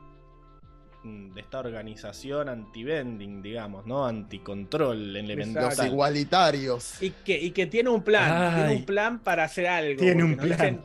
mm, 1.04 1.32
de 1.34 1.40
esta 1.40 1.60
organización 1.60 2.48
anti-vending, 2.48 3.40
digamos, 3.40 3.86
¿no? 3.86 4.04
Anticontrol 4.04 5.14
elemental. 5.16 5.64
Los 5.66 5.84
igualitarios. 5.86 7.00
Y 7.00 7.10
que, 7.10 7.38
y 7.40 7.52
que 7.52 7.66
tiene 7.66 7.88
un 7.90 8.02
plan, 8.02 8.30
Ay. 8.32 8.54
tiene 8.64 8.76
un 8.80 8.84
plan 8.84 9.18
para 9.20 9.44
hacer 9.44 9.68
algo. 9.68 10.00
Tiene 10.00 10.24
un 10.24 10.36
plan. 10.36 10.48
dicen, 10.50 10.80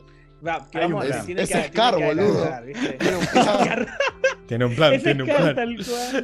va, 0.45 0.69
que 0.69 0.77
Hay 0.77 0.85
un 0.85 0.91
vamos 0.93 1.05
a 1.05 1.07
plan. 1.13 1.25
tiene 1.25 1.41
Es 1.41 1.49
que- 1.49 1.63
Scar, 1.63 1.95
tiene 1.95 2.09
que 2.09 2.15
boludo. 2.21 2.49
Tiene 2.63 3.15
un 3.15 3.25
plan. 3.25 3.87
Tiene 4.47 4.65
un 4.65 4.75
plan, 4.75 5.01
tiene 5.01 5.23
un. 5.23 5.29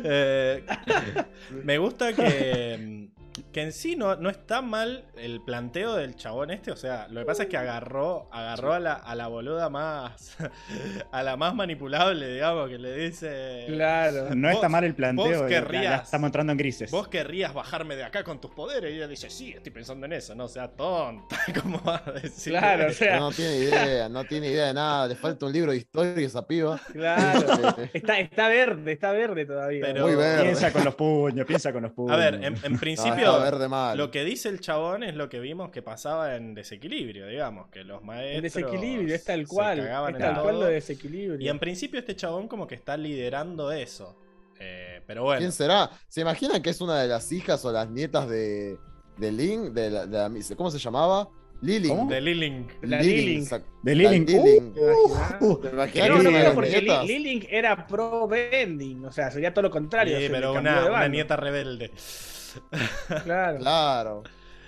Eh, 0.03 0.64
me 1.64 1.77
gusta 1.80 2.14
que, 2.14 3.10
que 3.51 3.61
en 3.61 3.72
sí 3.73 3.95
no, 3.95 4.15
no 4.15 4.30
está 4.30 4.61
mal 4.61 5.06
el 5.18 5.41
planteo 5.41 5.95
del 5.95 6.15
chabón 6.15 6.51
este. 6.51 6.72
O 6.72 6.76
sea, 6.76 7.07
lo 7.10 7.22
que 7.22 7.26
pasa 7.26 7.43
es 7.43 7.49
que 7.49 7.57
agarró, 7.57 8.27
agarró 8.31 8.73
a 8.73 8.80
la, 8.80 8.93
a 8.93 9.15
la 9.15 9.27
boluda 9.27 9.69
más. 9.69 10.38
a 11.11 11.23
la 11.23 11.38
más 11.38 11.53
manipulable, 11.56 12.34
digamos, 12.34 12.69
que 12.69 12.77
le 12.77 12.95
dice. 12.95 13.65
Claro. 13.68 14.35
No 14.35 14.49
está 14.49 14.69
mal 14.69 14.84
el 14.84 14.95
planteo. 14.95 15.26
vos 15.26 15.34
la- 15.35 15.41
la, 15.41 15.47
querrías- 15.47 16.03
estamos 16.03 16.27
entrando 16.27 16.51
en 16.51 16.57
grises. 16.57 16.91
Vos 16.91 17.07
querrías 17.07 17.53
bajarme 17.53 17.95
de 17.95 18.03
acá 18.03 18.23
con 18.23 18.39
tus 18.41 18.51
poderes. 18.51 18.91
Y 18.91 18.97
ella 18.97 19.07
dice, 19.07 19.30
sí, 19.30 19.51
estoy 19.56 19.72
pensando 19.72 20.06
en 20.06 20.14
eso. 20.14 20.35
No 20.35 20.47
sea 20.47 20.68
tonta. 20.69 21.38
¿Cómo 21.64 21.81
va 21.84 22.03
a 22.06 22.11
decir? 22.11 22.53
Claro, 22.53 22.88
o 22.88 22.91
sea, 22.93 23.19
No 23.19 23.31
tiene 23.31 23.56
idea, 23.57 24.10
no 24.10 24.23
tiene 24.26 24.47
idea 24.49 24.68
de 24.68 24.73
nada. 24.73 25.07
Le 25.07 25.15
falta 25.15 25.45
un 25.45 25.53
libro 25.53 25.72
de 25.72 25.77
historia 25.77 26.26
esa 26.26 26.45
piba. 26.45 26.80
claro. 26.91 27.39
Está, 27.93 28.19
está 28.19 28.47
verde, 28.49 28.91
está 28.91 29.11
verde 29.11 29.45
todavía. 29.45 29.81
Pero- 29.85 30.06
Muy 30.06 30.15
verde. 30.15 30.43
Piensa 30.43 30.72
con 30.72 30.84
los 30.84 30.95
puños, 30.95 31.45
piensa 31.45 31.72
con 31.72 31.84
los 31.84 31.91
puños. 31.91 32.14
A 32.15 32.18
ver, 32.18 32.35
en, 32.35 32.56
en 32.64 32.73
No, 32.73 32.77
principio. 33.25 33.41
verde 33.51 33.67
mal. 33.69 33.97
Lo 33.97 34.11
que 34.11 34.23
dice 34.23 34.49
el 34.49 34.59
chabón 34.59 35.03
es 35.03 35.15
lo 35.15 35.29
que 35.29 35.39
vimos 35.39 35.69
que 35.71 35.81
pasaba 35.81 36.35
en 36.35 36.53
desequilibrio, 36.53 37.27
digamos, 37.27 37.67
que 37.69 37.83
los 37.83 38.03
maestros. 38.03 38.35
El 38.35 38.41
desequilibrio, 38.41 39.15
es 39.15 39.23
tal 39.23 39.47
cual. 39.47 39.79
Es 39.79 39.85
en 39.87 40.17
tal 40.17 40.41
cual 40.41 40.59
lo 40.59 40.65
de 40.65 40.73
desequilibrio. 40.73 41.39
Y 41.39 41.49
en 41.49 41.59
principio 41.59 41.99
este 41.99 42.15
chabón 42.15 42.47
como 42.47 42.67
que 42.67 42.75
está 42.75 42.97
liderando 42.97 43.71
eso. 43.71 44.15
Eh, 44.59 45.01
pero 45.07 45.23
bueno. 45.23 45.39
¿Quién 45.39 45.51
será? 45.51 45.89
¿Se 46.07 46.21
imaginan 46.21 46.61
que 46.61 46.69
es 46.69 46.81
una 46.81 47.01
de 47.01 47.07
las 47.07 47.31
hijas 47.31 47.63
o 47.65 47.71
las 47.71 47.89
nietas 47.89 48.27
de, 48.27 48.77
de 49.17 49.31
Link? 49.31 49.71
De 49.71 49.89
la, 49.89 50.05
de 50.05 50.17
la- 50.17 50.55
¿Cómo 50.57 50.69
se 50.69 50.79
llamaba? 50.79 51.29
Liling. 51.61 51.89
¿Cómo? 51.89 52.09
De 52.09 52.21
Liling. 52.21 52.67
La 52.83 53.01
Liling, 53.01 53.39
Liling. 53.43 53.49
De 53.83 53.95
Liling. 53.95 54.25
Liling. 54.25 54.73
Uh, 54.77 55.45
uh, 55.45 55.57
¿Te 55.59 55.67
No, 55.69 55.73
imaginas 55.73 56.09
no, 56.09 56.15
una 56.15 56.23
de 56.23 56.31
no, 56.31 56.43
las 56.43 56.53
porque 56.53 56.69
nietas? 56.69 57.05
Li- 57.05 57.19
Lilink 57.19 57.45
era 57.49 57.85
pro 57.87 58.27
vending, 58.29 59.03
o 59.05 59.11
sea, 59.11 59.29
sería 59.29 59.53
todo 59.53 59.63
lo 59.63 59.69
contrario. 59.69 60.17
Sí, 60.19 60.27
pero 60.29 60.53
una, 60.53 60.83
de 60.83 60.89
una 60.89 61.07
nieta 61.09 61.35
rebelde. 61.35 61.91
Claro. 63.23 63.57
Claro. 63.59 64.23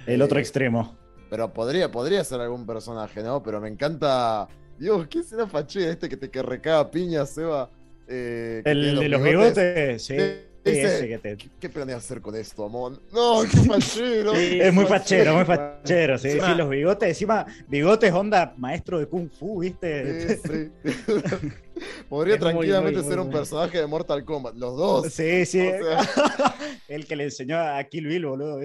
el 0.06 0.22
otro 0.22 0.38
Eh, 0.40 0.42
extremo. 0.42 0.96
Pero 1.30 1.54
podría, 1.54 1.90
podría 1.90 2.24
ser 2.24 2.42
algún 2.42 2.66
personaje, 2.66 3.24
¿no? 3.24 3.42
Pero 3.42 3.62
me 3.62 3.70
encanta. 3.70 4.48
Dios, 4.78 5.08
¿qué 5.08 5.24
será 5.24 5.48
fachera 5.48 5.92
este 5.92 6.10
que 6.10 6.18
te 6.18 6.30
que 6.30 6.42
recaga 6.42 6.90
piña, 6.92 7.26
Seba? 7.26 7.70
Eh, 8.08 8.62
El 8.66 9.00
de 9.00 9.08
los 9.10 9.24
bigotes, 9.24 10.04
sí. 10.04 10.18
Sí, 10.18 10.24
ese 10.64 10.96
ese. 10.98 11.08
que 11.08 11.18
te- 11.18 11.38
¿Qué, 11.60 11.70
planeas 11.70 12.04
hacer 12.04 12.22
con 12.22 12.36
esto, 12.36 12.66
Amon? 12.66 13.02
No, 13.12 13.42
qué 13.50 13.58
fachero. 13.58 14.36
Sí, 14.36 14.60
Es 14.62 14.74
muy 14.74 14.86
fachero, 14.86 15.36
muy 15.36 15.46
fachero, 15.46 16.18
sí, 16.18 16.32
sí, 16.32 16.56
los 16.56 16.70
bigotes, 16.70 17.10
encima, 17.10 17.46
bigotes 17.68 18.12
onda 18.14 18.54
maestro 18.58 19.00
de 19.00 19.08
Kung 19.08 19.30
Fu, 19.30 19.60
¿viste? 19.62 20.38
Sí, 20.38 20.42
sí. 20.84 20.92
Podría 22.10 22.36
Es 22.36 22.40
tranquilamente 22.42 23.00
muy, 23.00 23.08
ser 23.10 23.18
muy 23.18 23.28
un 23.28 23.32
personaje 23.34 23.80
de 23.80 23.88
Mortal 23.88 24.24
Kombat, 24.24 24.56
los 24.56 24.78
dos. 24.78 25.12
Sí, 25.12 25.46
sí. 25.46 25.68
O 25.68 25.84
sea, 25.84 26.56
El 26.88 27.08
que 27.08 27.16
le 27.16 27.24
enseñó 27.26 27.58
a 27.60 27.84
Kill 27.86 28.06
Bill, 28.08 28.26
boludo. 28.28 28.60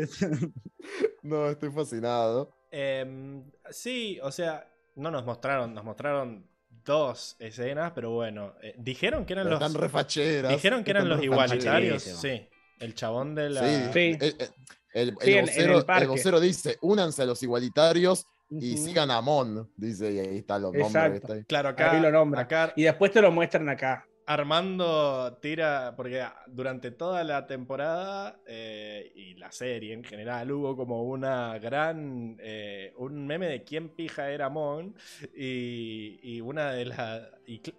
no, 1.22 1.48
estoy 1.48 1.70
fascinado. 1.70 2.50
Em, 2.70 3.42
sí, 3.70 4.18
o 4.22 4.30
sea, 4.30 4.68
no 4.96 5.10
nos 5.10 5.24
mostraron, 5.24 5.72
nos 5.72 5.84
mostraron 5.84 6.46
dos 6.86 7.36
escenas, 7.38 7.92
pero 7.94 8.12
bueno, 8.12 8.54
eh, 8.62 8.74
dijeron 8.78 9.26
que 9.26 9.34
eran 9.34 9.44
Pero 9.46 9.58
los 9.58 9.66
están 9.68 9.82
refacheras. 9.82 10.50
dijeron 10.52 10.82
que 10.84 10.92
eran 10.92 11.08
los 11.08 11.22
igualitarios, 11.22 12.02
sí. 12.02 12.48
El 12.78 12.94
chabón 12.94 13.34
de 13.34 13.50
la 13.50 13.60
Sí, 13.60 13.90
Sí. 13.92 14.18
El, 14.20 14.22
el- 14.22 14.50
el- 14.94 15.16
Sí, 15.20 15.32
el 15.32 15.34
en- 15.34 15.38
en 15.38 15.44
vocero, 15.72 15.84
el 15.98 16.08
vocero 16.08 16.40
dice, 16.40 16.78
únanse 16.80 17.22
a 17.22 17.26
los 17.26 17.42
igualitarios 17.42 18.26
y 18.48 18.74
Ujú. 18.74 18.84
sigan 18.86 19.10
a 19.10 19.20
Mon, 19.20 19.70
dice, 19.76 20.12
y 20.12 20.18
ahí 20.20 20.38
están 20.38 20.62
los 20.62 20.72
nombres. 20.72 20.94
Exacto. 20.94 21.16
está 21.18 21.32
ahí. 21.34 21.44
Claro, 21.44 21.68
acá, 21.70 21.90
Ahí 21.92 22.00
lo 22.00 22.10
nombra. 22.12 22.42
acá 22.42 22.72
Y 22.76 22.84
después 22.84 23.10
te 23.12 23.20
lo 23.20 23.30
muestran 23.32 23.68
acá. 23.68 24.06
Armando 24.26 25.38
tira, 25.40 25.94
porque 25.96 26.24
durante 26.48 26.90
toda 26.90 27.22
la 27.22 27.46
temporada 27.46 28.40
eh, 28.46 29.12
y 29.14 29.34
la 29.34 29.52
serie 29.52 29.94
en 29.94 30.02
general 30.02 30.50
hubo 30.50 30.76
como 30.76 31.04
una 31.04 31.58
gran, 31.58 32.36
eh, 32.40 32.92
un 32.96 33.24
meme 33.24 33.46
de 33.46 33.62
quién 33.62 33.88
pija 33.90 34.30
era 34.30 34.48
Mon 34.48 34.96
y, 35.36 36.18
y 36.22 36.40
una 36.40 36.72
de 36.72 36.86
las, 36.86 37.28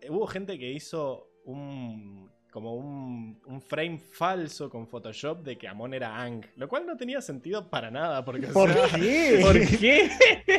hubo 0.10 0.26
gente 0.28 0.58
que 0.58 0.72
hizo 0.72 1.30
un, 1.44 2.32
como 2.52 2.76
un, 2.76 3.40
un 3.46 3.62
frame 3.62 4.00
falso 4.00 4.70
con 4.70 4.88
Photoshop 4.88 5.44
de 5.44 5.58
que 5.58 5.68
Amon 5.68 5.94
era 5.94 6.16
Ang, 6.22 6.44
lo 6.56 6.68
cual 6.68 6.86
no 6.88 6.98
tenía 6.98 7.22
sentido 7.22 7.70
para 7.70 7.92
nada, 7.92 8.26
porque 8.26 8.48
o 8.48 8.54
¿Por 8.54 8.74
sea, 8.74 8.88
qué? 8.98 9.40
¿Por 9.44 9.60
qué? 9.78 10.10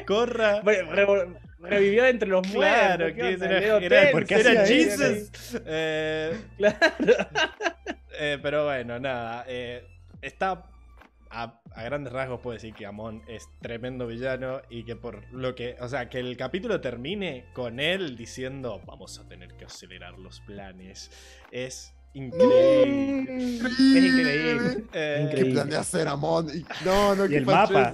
corra... 0.07 0.61
Re- 0.61 0.83
re- 0.83 1.27
revivió 1.61 2.07
entre 2.07 2.29
los 2.29 2.47
Claro, 2.47 3.07
muertos. 3.07 3.17
¿qué 3.17 3.29
que 3.29 3.35
onda? 3.35 3.47
era, 3.47 3.77
era- 3.79 4.01
Tens, 4.01 4.13
¿por 4.13 4.27
qué 4.27 4.35
era 4.35 4.67
Jesus. 4.67 5.31
Eh, 5.67 6.41
Claro. 6.57 6.77
Eh, 8.21 8.39
pero 8.43 8.65
bueno, 8.65 8.99
nada. 8.99 9.45
eh, 9.49 9.85
está. 10.23 10.63
A, 11.31 11.61
a 11.75 11.83
grandes 11.83 12.13
rasgos 12.13 12.41
puedo 12.41 12.55
decir 12.55 12.75
que 12.75 12.87
Amon 12.87 13.23
es 13.29 13.47
tremendo 13.61 14.07
villano 14.07 14.63
y 14.71 14.85
que 14.85 14.97
por 14.97 15.31
lo 15.33 15.55
que. 15.55 15.77
O 15.81 15.89
sea, 15.89 16.09
que 16.09 16.19
el 16.21 16.37
capítulo 16.37 16.81
termine 16.81 17.47
con 17.55 17.81
él 17.81 18.17
diciendo 18.17 18.81
vamos 18.87 19.19
a 19.19 19.29
tener 19.29 19.55
que 19.57 19.67
acelerar 19.67 20.19
los 20.19 20.41
planes. 20.41 21.11
Es 21.53 21.95
increíble. 22.15 23.57
Es 23.59 23.71
increíble. 23.71 24.85
Eh, 24.93 25.33
¿Qué 25.35 25.45
planea 25.47 25.81
hacer 25.81 26.09
a 26.09 26.17
Mon? 26.17 26.49
Y- 26.49 26.65
no, 26.85 27.15
no, 27.15 27.27
Y 27.27 27.29
qué 27.29 27.37
el 27.39 27.47
mapa. 27.47 27.93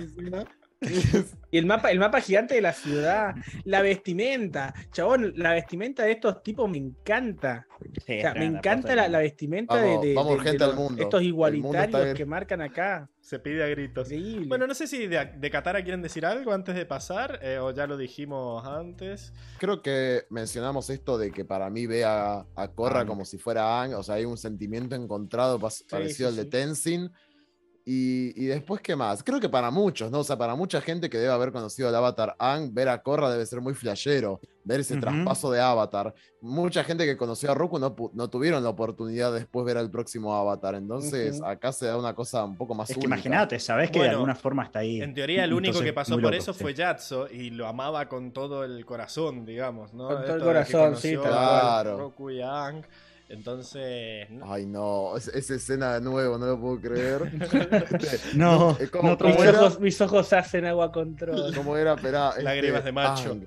Y 1.51 1.59
el 1.59 1.67
mapa, 1.67 1.93
el 1.93 2.01
mapa 2.01 2.21
gigante 2.21 2.55
de 2.57 2.61
la 2.61 2.73
ciudad, 2.73 3.37
la 3.65 3.81
vestimenta. 3.81 4.75
Chabón, 4.91 5.35
la 5.37 5.53
vestimenta 5.53 6.03
de 6.03 6.11
estos 6.11 6.43
tipos 6.43 6.69
me 6.69 6.79
encanta. 6.79 7.69
Sí, 8.05 8.19
O 8.19 8.21
sea, 8.23 8.35
me 8.35 8.45
encanta 8.47 8.97
la, 8.97 9.19
vestimenta 9.21 9.77
de- 9.77 9.87
Vamos, 9.89 10.03
de, 10.03 10.15
vamos, 10.15 10.33
de- 10.33 10.39
de 10.43 10.51
gente 10.51 10.65
al 10.65 10.71
los- 10.71 10.79
mundo. 10.81 11.03
estos 11.05 11.23
igualitarios 11.23 12.15
que 12.17 12.27
marcan 12.27 12.61
acá. 12.61 13.09
se 13.21 13.39
pide 13.39 13.63
a 13.63 13.69
gritos. 13.69 14.11
Increíble. 14.11 14.49
Bueno, 14.49 14.67
no 14.67 14.75
sé 14.75 14.89
si 14.89 15.07
de, 15.07 15.25
de 15.39 15.51
Katara 15.51 15.83
quieren 15.85 16.03
decir 16.03 16.27
algo 16.27 16.53
antes 16.53 16.75
de 16.75 16.87
pasar, 16.87 17.39
eh, 17.41 17.59
o 17.59 17.71
ya 17.71 17.87
lo 17.87 17.97
dijimos 17.97 18.67
antes. 18.67 19.33
Creo 19.61 19.81
que 19.81 20.25
mencionamos 20.31 20.91
esto 20.91 21.17
de 21.19 21.31
que 21.31 21.45
para 21.45 21.71
mí 21.71 21.87
ve 21.87 22.05
a, 22.05 22.45
a 22.57 22.69
Korra 22.69 22.99
Aang. 22.99 23.07
como 23.07 23.25
si 23.25 23.39
fuera 23.39 23.81
Ang, 23.81 23.95
o 23.95 24.03
sea, 24.03 24.17
hay 24.17 24.25
un 24.25 24.37
sentimiento 24.37 24.97
encontrado 24.97 25.59
parecido 25.89 26.09
sí, 26.11 26.25
al 26.25 26.37
de 26.37 26.43
sí. 26.43 26.49
Tenzin. 26.51 27.13
Y, 27.87 28.33
y 28.43 28.47
después, 28.47 28.81
¿qué 28.81 28.97
más? 28.97 29.23
Creo 29.23 29.39
que 29.41 29.51
para 29.51 29.71
muchos, 29.71 30.11
¿no? 30.11 30.21
O 30.21 30.25
sea, 30.25 30.39
para 30.39 30.55
mucha 30.55 30.81
gente 30.81 31.11
que 31.11 31.19
debe 31.19 31.33
haber 31.33 31.53
conocido 31.53 31.91
el 31.91 31.95
avatar 31.95 32.35
Ang, 32.39 32.73
ver 32.73 32.89
a 32.89 33.03
Korra 33.03 33.31
debe 33.31 33.45
ser 33.45 33.61
muy 33.61 33.75
flashero, 33.75 34.41
ver 34.65 34.81
ese 34.81 34.97
traspaso 34.97 35.51
de 35.51 35.61
avatar. 35.61 36.15
Mucha 36.41 36.83
gente 36.83 37.05
que 37.05 37.19
conoció 37.19 37.51
a 37.51 37.55
Roku 37.55 37.79
no, 37.79 37.95
no 38.15 38.31
tuvieron 38.31 38.63
la 38.63 38.71
oportunidad 38.71 39.33
de 39.33 39.41
después 39.41 39.67
ver 39.67 39.77
al 39.77 39.91
próximo 39.91 40.35
avatar. 40.35 40.75
Entonces, 40.77 41.43
acá 41.43 41.73
se 41.73 41.85
da 41.85 41.99
una 41.99 42.15
cosa 42.15 42.43
un 42.45 42.57
poco 42.57 42.75
más 42.75 42.89
Es 42.89 42.97
que 42.97 43.05
imagínate, 43.05 43.59
sabes 43.59 43.91
que 43.91 43.99
Bueno, 43.99 44.13
de 44.13 44.15
alguna 44.15 44.35
forma 44.35 44.65
está 44.65 44.79
ahí. 44.79 45.03
En 45.03 45.13
teoría, 45.13 45.45
el 45.45 45.53
único 45.53 45.73
Entonces, 45.73 45.91
que 45.91 45.93
pasó 45.93 46.15
por 46.15 46.23
loco, 46.23 46.35
eso 46.35 46.55
sí. 46.55 46.63
fue 46.63 46.73
Yatso 46.73 47.29
y 47.31 47.51
lo 47.51 47.67
amaba 47.67 48.09
con 48.09 48.33
todo 48.33 48.65
el 48.65 48.87
corazón, 48.87 49.45
digamos, 49.45 49.93
¿no? 49.93 50.09
Con 50.09 50.23
todo 50.25 50.25
el 50.25 50.33
Esto 50.33 50.45
corazón, 50.79 50.97
sí, 50.97 51.17
cual. 51.17 51.99
Roku 51.99 52.31
y 52.31 52.41
a 52.41 52.51
Aang. 52.51 52.87
Entonces, 53.35 54.31
no- 54.31 54.53
Ay, 54.53 54.65
no, 54.67 55.17
es- 55.17 55.29
esa 55.29 55.55
escena 55.55 55.95
de 55.95 56.01
nuevo, 56.01 56.39
no 56.39 56.47
lo 56.47 56.59
puedo 56.61 56.81
creer. 56.81 57.31
No, 58.35 58.77
Eh, 58.81 58.89
¿cómo- 58.91 59.11
no, 59.11 59.19
cómo 59.19 59.31
mis, 59.35 59.43
era? 59.45 59.61
ojos, 59.61 59.81
mis 59.81 60.01
ojos 60.01 60.33
hacen 60.33 60.65
agua 60.67 60.91
control. 60.93 61.55
¿Cómo 61.55 61.77
era? 61.77 61.95
Esperá, 61.95 62.31
este, 62.31 62.43
Lágrimas 62.43 62.85
de 62.85 62.93
macho. 62.93 63.33
Ang. 63.33 63.47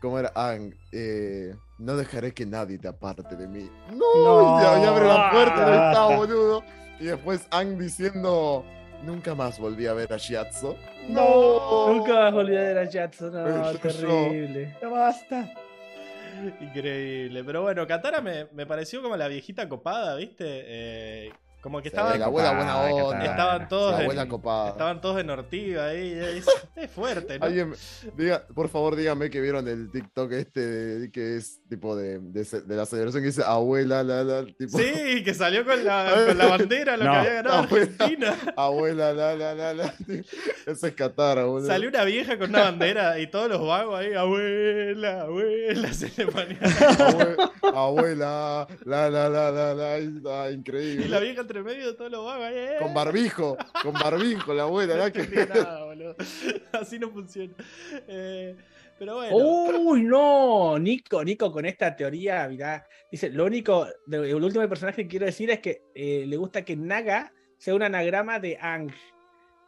¿Cómo 0.00 0.18
era? 0.18 0.32
Ang, 0.34 0.74
eh, 0.92 1.54
no 1.78 1.96
dejaré 1.96 2.32
que 2.34 2.44
nadie 2.46 2.78
te 2.78 2.88
aparte 2.88 3.36
de 3.36 3.48
mí. 3.48 3.70
No, 3.90 4.14
No. 4.24 4.60
Y, 4.60 4.82
y 4.82 4.86
abre 4.86 5.06
la 5.06 5.30
puerta 5.30 5.56
y 5.56 5.60
ahí 5.70 5.88
está, 5.88 6.04
Ah. 6.04 6.16
boludo. 6.16 6.62
Y 7.00 7.04
después 7.06 7.46
Ang 7.50 7.78
diciendo, 7.78 8.64
nunca 9.02 9.34
más 9.34 9.58
volví 9.58 9.86
a 9.86 9.94
ver 9.94 10.12
a 10.12 10.16
Shiatsu. 10.16 10.76
No, 11.08 11.88
nunca 11.92 12.12
vas 12.14 12.32
a 12.32 12.36
olvidar 12.36 12.78
a 12.78 12.84
Jackson. 12.88 13.32
No, 13.32 13.72
terrible. 13.78 14.76
Ya 14.80 14.88
basta. 14.88 15.50
Increíble. 16.60 17.44
Pero 17.44 17.62
bueno, 17.62 17.86
Katara 17.86 18.20
me, 18.20 18.46
me 18.52 18.66
pareció 18.66 19.02
como 19.02 19.16
la 19.16 19.28
viejita 19.28 19.68
copada, 19.68 20.16
¿viste? 20.16 20.44
Eh, 20.46 21.32
como 21.64 21.80
que 21.80 21.88
estaban, 21.88 22.20
la 22.20 22.26
abuela 22.26 22.50
buena 22.52 22.72
copada, 22.74 22.94
onda. 23.06 23.24
Estaban 23.24 23.68
todos 23.68 23.92
La 23.92 23.98
abuela 24.00 24.28
copada. 24.28 24.68
estaban 24.72 25.00
todos 25.00 25.18
en 25.22 25.30
Ortiga 25.30 25.86
ahí. 25.86 26.12
Es, 26.12 26.46
es 26.76 26.90
fuerte, 26.90 27.38
¿no? 27.38 27.46
Alguien, 27.46 27.74
diga, 28.18 28.46
por 28.54 28.68
favor, 28.68 28.94
díganme 28.96 29.30
que 29.30 29.40
vieron 29.40 29.66
el 29.66 29.90
TikTok 29.90 30.30
este 30.32 30.60
de- 30.60 31.10
que 31.10 31.36
es 31.38 31.60
tipo 31.66 31.96
de, 31.96 32.18
de, 32.20 32.76
la 32.76 32.84
celebración 32.84 33.22
que 33.22 33.28
dice 33.28 33.42
abuela, 33.42 34.02
la, 34.04 34.22
la, 34.24 34.44
tipo, 34.44 34.76
Sí, 34.78 35.24
que 35.24 35.32
salió 35.32 35.64
con 35.64 35.82
la, 35.82 36.12
con 36.28 36.36
la 36.36 36.46
bandera, 36.48 36.96
lo 36.98 37.04
No. 37.04 37.12
que 37.12 37.16
había 37.16 37.32
ganado 37.32 37.54
Abuela. 37.62 37.86
Argentina. 37.98 38.36
abuela, 38.56 39.12
la, 39.14 39.34
la, 39.34 39.54
la, 39.54 39.72
la. 39.74 39.94
Ese 40.66 40.88
es 40.88 40.94
Katara, 40.94 41.44
boludo. 41.44 41.66
Salió 41.66 41.88
una 41.88 42.04
vieja 42.04 42.36
con 42.38 42.50
una 42.50 42.64
bandera 42.64 43.18
y 43.18 43.26
todos 43.28 43.48
los 43.48 43.66
vagos 43.66 43.98
ahí, 44.00 44.12
abuela, 44.12 45.22
abuela, 45.22 45.92
se 45.94 46.08
le. 46.16 46.26
Abue- 46.26 47.50
abuela, 47.74 48.66
la, 48.84 49.08
la, 49.10 49.28
la, 49.30 49.50
la, 49.50 49.74
la, 49.74 49.98
y- 49.98 50.22
ah, 50.28 50.50
Y 50.50 50.54
increíble. 50.54 51.08
la 51.08 51.20
vieja 51.20 51.46
entre 51.56 51.62
medio 51.62 51.86
de 51.92 51.94
todos 51.96 52.10
los 52.10 52.24
vagos 52.24 52.44
ahí. 52.46 52.54
eh. 52.56 52.76
Con 52.80 52.94
barbijo, 52.94 53.56
con 53.82 53.92
barbijo, 53.92 54.54
la 54.54 54.64
abuela, 54.64 54.94
No 54.96 55.02
¿verdad? 55.04 55.12
Que... 55.12 55.20
entendí 55.20 55.52
nada, 55.54 55.84
boludo. 55.84 56.16
Así 56.72 56.98
no 56.98 57.10
funciona. 57.10 57.54
Eh, 58.08 58.56
pero 58.98 59.16
bueno. 59.16 59.36
Uy, 59.36 60.02
no, 60.02 60.78
Nico, 60.78 61.22
Nico 61.24 61.50
con 61.52 61.64
esta 61.66 61.94
teoría, 61.94 62.48
mirá, 62.48 62.86
dice, 63.10 63.30
lo 63.30 63.44
único, 63.44 63.86
el 64.10 64.34
último 64.42 64.68
personaje 64.68 65.02
que 65.02 65.08
quiero 65.08 65.26
decir 65.26 65.50
es 65.50 65.60
que 65.60 65.82
eh, 65.94 66.24
le 66.26 66.36
gusta 66.36 66.64
que 66.64 66.76
Naga 66.76 67.32
sea 67.58 67.74
un 67.74 67.82
anagrama 67.82 68.38
de 68.40 68.58
Ang. 68.60 68.90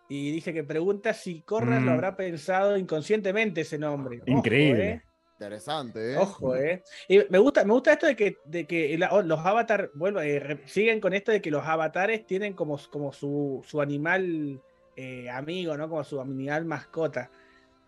Y 0.09 0.31
dice 0.31 0.55
que 0.55 0.63
pregunta 0.63 1.13
si 1.13 1.43
Korra 1.43 1.81
lo 1.81 1.87
Mm. 1.91 1.95
habrá 1.95 2.17
pensado 2.17 2.77
inconscientemente 2.77 3.63
ese 3.63 3.77
nombre. 3.79 4.19
Ojo, 4.23 4.31
Increíble. 4.39 4.89
eh. 4.91 5.03
Interesante, 5.39 6.15
¿eh? 6.15 6.17
Ojo, 6.17 6.57
eh. 6.57 6.83
Y 7.09 7.21
me 7.29 7.39
gusta, 7.39 7.63
me 7.65 7.73
gusta 7.73 7.93
esto 7.93 8.07
de 8.07 8.17
que, 8.17 8.39
de 8.47 8.67
que 8.67 8.97
la- 8.97 9.21
los 9.23 9.39
avatar, 9.41 9.91
vuelvo, 9.95 10.21
eh, 10.21 10.63
siguen 10.65 10.99
con 11.01 11.13
esto 11.13 11.31
de 11.31 11.43
que 11.43 11.51
los 11.51 11.63
avatares 11.65 12.27
tienen 12.27 12.55
como, 12.55 12.79
como 12.91 13.13
su, 13.13 13.63
su 13.67 13.83
animal 13.83 14.61
eh, 14.97 15.29
amigo, 15.29 15.77
¿no? 15.77 15.89
Como 15.91 16.03
su 16.05 16.21
animal 16.21 16.65
mascota. 16.65 17.31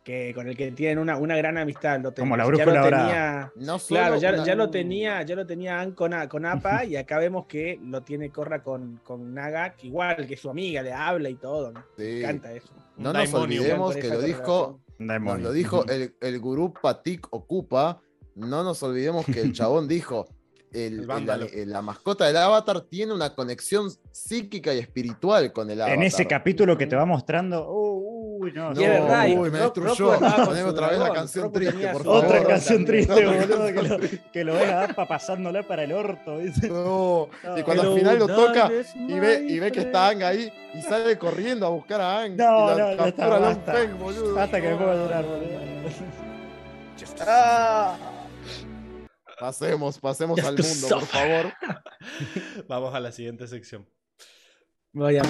Que, 0.05 0.33
con 0.35 0.49
el 0.49 0.57
que 0.57 0.73
tienen 0.73 0.99
una, 0.99 1.19
una 1.19 1.37
gran 1.37 1.59
amistad. 1.59 2.01
Lo 2.01 2.12
ten- 2.12 2.23
Como 2.23 2.37
la 2.37 2.45
ya 2.45 2.49
brújula 2.49 2.73
lo 2.73 2.81
ahora. 2.81 2.99
tenía- 2.99 3.53
No 3.57 3.79
solo 3.79 4.01
Claro, 4.01 4.16
ya, 4.16 4.33
una- 4.33 4.45
ya 4.45 4.55
lo 4.55 4.70
tenía, 4.70 5.23
ya 5.23 5.35
lo 5.35 5.47
tenía 5.47 5.81
Aang 5.81 5.93
con, 5.93 6.12
con 6.29 6.47
Appa, 6.47 6.85
y 6.85 6.97
acá 6.97 7.19
vemos 7.19 7.45
que 7.47 7.79
lo 7.83 8.03
tiene 8.03 8.31
Korra 8.31 8.62
con, 8.62 9.01
con 9.05 9.35
Naga, 9.35 9.75
que 9.75 9.87
igual 9.89 10.27
que 10.27 10.37
su 10.39 10.49
amiga, 10.49 10.81
le 10.83 10.93
habla 10.95 11.29
y 11.29 11.35
todo, 11.35 11.73
¿no? 11.73 11.85
Me 11.99 12.05
Sí. 12.05 12.19
encanta 12.20 12.53
eso. 12.53 12.69
No 12.97 13.11
Un 13.11 13.16
nos 13.16 13.35
olvidemos 13.35 13.97
que 13.97 14.09
lo 14.09 14.23
dijo, 14.23 14.81
correlación. 14.99 15.25
nos 15.25 15.41
lo 15.43 15.53
dijo 15.53 15.87
el, 15.87 16.15
el 16.20 16.39
gurú 16.41 16.73
Patik 16.81 17.27
Ocupa. 17.31 18.01
No 18.35 18.62
nos 18.65 18.83
olvidemos 18.83 19.25
que 19.27 19.41
el 19.41 19.53
chabón 19.53 19.89
dijo, 19.89 20.27
el- 20.73 20.93
El 20.95 20.99
el- 21.01 21.07
vándalo. 21.07 21.47
el- 21.53 21.70
la 21.70 21.81
mascota 21.83 22.27
del 22.27 22.37
avatar 22.37 22.83
tiene 22.83 23.12
una 23.15 23.35
conexión 23.35 23.91
psíquica 24.12 24.75
y 24.75 24.79
espiritual 24.79 25.53
con 25.53 25.70
el 25.70 25.81
avatar. 25.81 25.97
En 25.97 26.03
ese 26.05 26.27
capítulo 26.27 26.77
que 26.77 26.87
te 26.87 26.95
va 26.95 27.07
mostrando. 27.07 27.70
uh, 27.70 27.88
uy, 28.49 28.53
no, 28.55 28.75
No, 28.75 28.81
Y 28.81 28.85
es 28.85 28.91
verdad, 28.91 29.27
uy, 29.37 29.51
me 29.51 29.59
destruyó. 29.59 30.11
Otra 30.69 30.89
vez 30.89 30.99
la 30.99 31.12
canción 31.12 31.53
triste, 31.53 31.89
por 31.89 32.05
favor. 32.05 32.25
Otra 32.25 32.45
canción 32.45 32.85
triste, 32.85 33.25
boludo, 33.27 33.66
que 33.66 33.83
lo, 33.83 33.97
triste. 33.99 34.23
que 34.33 34.45
lo 34.45 34.55
ves 34.55 34.70
a 34.70 34.85
Appa 34.85 35.07
pasándola 35.07 35.62
para 35.66 35.85
el 35.85 35.93
orto. 35.93 36.39
¿viste? 36.39 36.69
No, 36.69 37.29
No. 37.45 37.59
y 37.59 37.62
cuando 37.62 37.83
al 37.83 37.95
final 37.99 38.19
lo 38.19 38.27
toca 38.27 38.70
y 38.95 39.19
ve, 39.20 39.45
y 39.49 39.59
ve 39.59 39.73
que 39.73 39.81
está 39.81 40.09
Ang 40.09 40.23
ahí 40.25 40.53
y 40.75 40.83
sale 40.83 41.16
corriendo 41.19 41.66
a 41.66 41.70
buscar 41.70 42.01
a 42.01 42.20
Ang. 42.23 42.37
No, 42.37 42.70
no, 42.77 42.95
ya 42.97 43.09
está, 43.09 43.27
basta. 43.29 43.75
Boludo. 43.99 44.39
Hasta 44.39 44.61
que 44.61 44.66
me 44.66 44.73
No. 44.73 44.79
pongo 44.79 44.91
a 44.91 44.95
llorar, 44.95 45.25
boludo. 45.25 45.59
Ah. 47.27 47.97
Pasemos, 49.41 49.99
pasemos 49.99 50.39
al 50.43 50.57
to 50.57 50.62
mundo, 50.65 50.89
por 50.89 51.07
favor. 51.07 51.53
Vamos 52.69 52.95
a 52.95 53.01
la 53.01 53.12
siguiente 53.12 53.47
sección. 53.47 53.87
Vaya, 54.93 55.23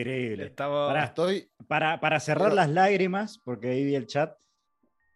Increíble. 0.00 0.50
Pará. 0.50 1.04
Estoy. 1.04 1.50
Para, 1.68 2.00
para 2.00 2.20
cerrar 2.20 2.44
Pero- 2.50 2.56
las 2.56 2.70
lágrimas, 2.70 3.38
porque 3.44 3.68
ahí 3.70 3.84
vi 3.84 3.94
el 3.94 4.06
chat, 4.06 4.36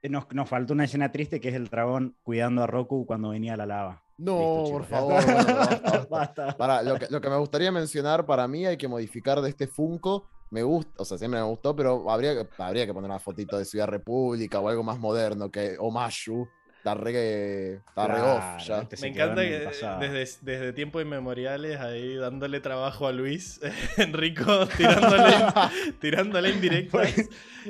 eh, 0.03 0.09
nos, 0.09 0.27
nos 0.33 0.49
faltó 0.49 0.73
una 0.75 0.85
escena 0.85 1.11
triste 1.11 1.41
que 1.41 1.49
es 1.49 1.55
el 1.55 1.69
dragón 1.69 2.17
cuidando 2.23 2.63
a 2.63 2.67
Roku 2.67 3.05
cuando 3.07 3.31
venía 3.31 3.57
la 3.57 3.67
lava. 3.67 4.03
No, 4.19 4.63
Listo, 4.63 4.73
por 4.73 4.85
favor. 4.87 5.25
bueno, 5.25 5.37
basta, 5.47 5.55
basta. 5.55 6.07
Basta. 6.11 6.57
Para, 6.57 6.83
lo, 6.83 6.99
que, 6.99 7.07
lo 7.11 7.21
que 7.21 7.29
me 7.31 7.37
gustaría 7.37 7.71
mencionar, 7.71 8.25
para 8.27 8.49
mí 8.49 8.67
hay 8.67 8.77
que 8.77 8.89
modificar 8.89 9.41
de 9.41 9.49
este 9.51 9.67
Funko. 9.67 10.29
Me 10.51 10.63
gusta, 10.63 10.91
o 10.97 11.05
sea, 11.05 11.19
siempre 11.19 11.39
me 11.41 11.47
gustó, 11.47 11.77
pero 11.77 12.11
habría, 12.11 12.35
que- 12.35 12.63
habría 12.63 12.87
que 12.87 12.95
poner 12.95 13.11
una 13.11 13.19
fotito 13.19 13.59
de 13.59 13.65
Ciudad 13.65 13.87
República 13.87 14.59
o 14.61 14.69
algo 14.69 14.83
más 14.83 14.99
moderno 14.99 15.51
que 15.51 15.77
Omashu. 15.79 16.49
Está 16.79 16.95
re, 16.95 17.75
está 17.75 18.07
re 18.07 18.21
off 18.21 18.45
ya. 18.65 18.87
Me 19.03 19.09
encanta 19.09 19.43
que 19.43 19.59
pasado. 19.65 20.01
desde, 20.01 20.39
desde 20.43 20.73
tiempos 20.73 21.03
inmemoriales 21.03 21.81
ahí 21.81 22.15
dándole 22.17 22.61
trabajo 22.61 23.07
a 23.09 23.13
Luis, 23.13 23.61
Enrico 23.97 24.67
tirándole, 24.69 25.33
tirándole 26.01 26.51
indirectas. 26.51 27.15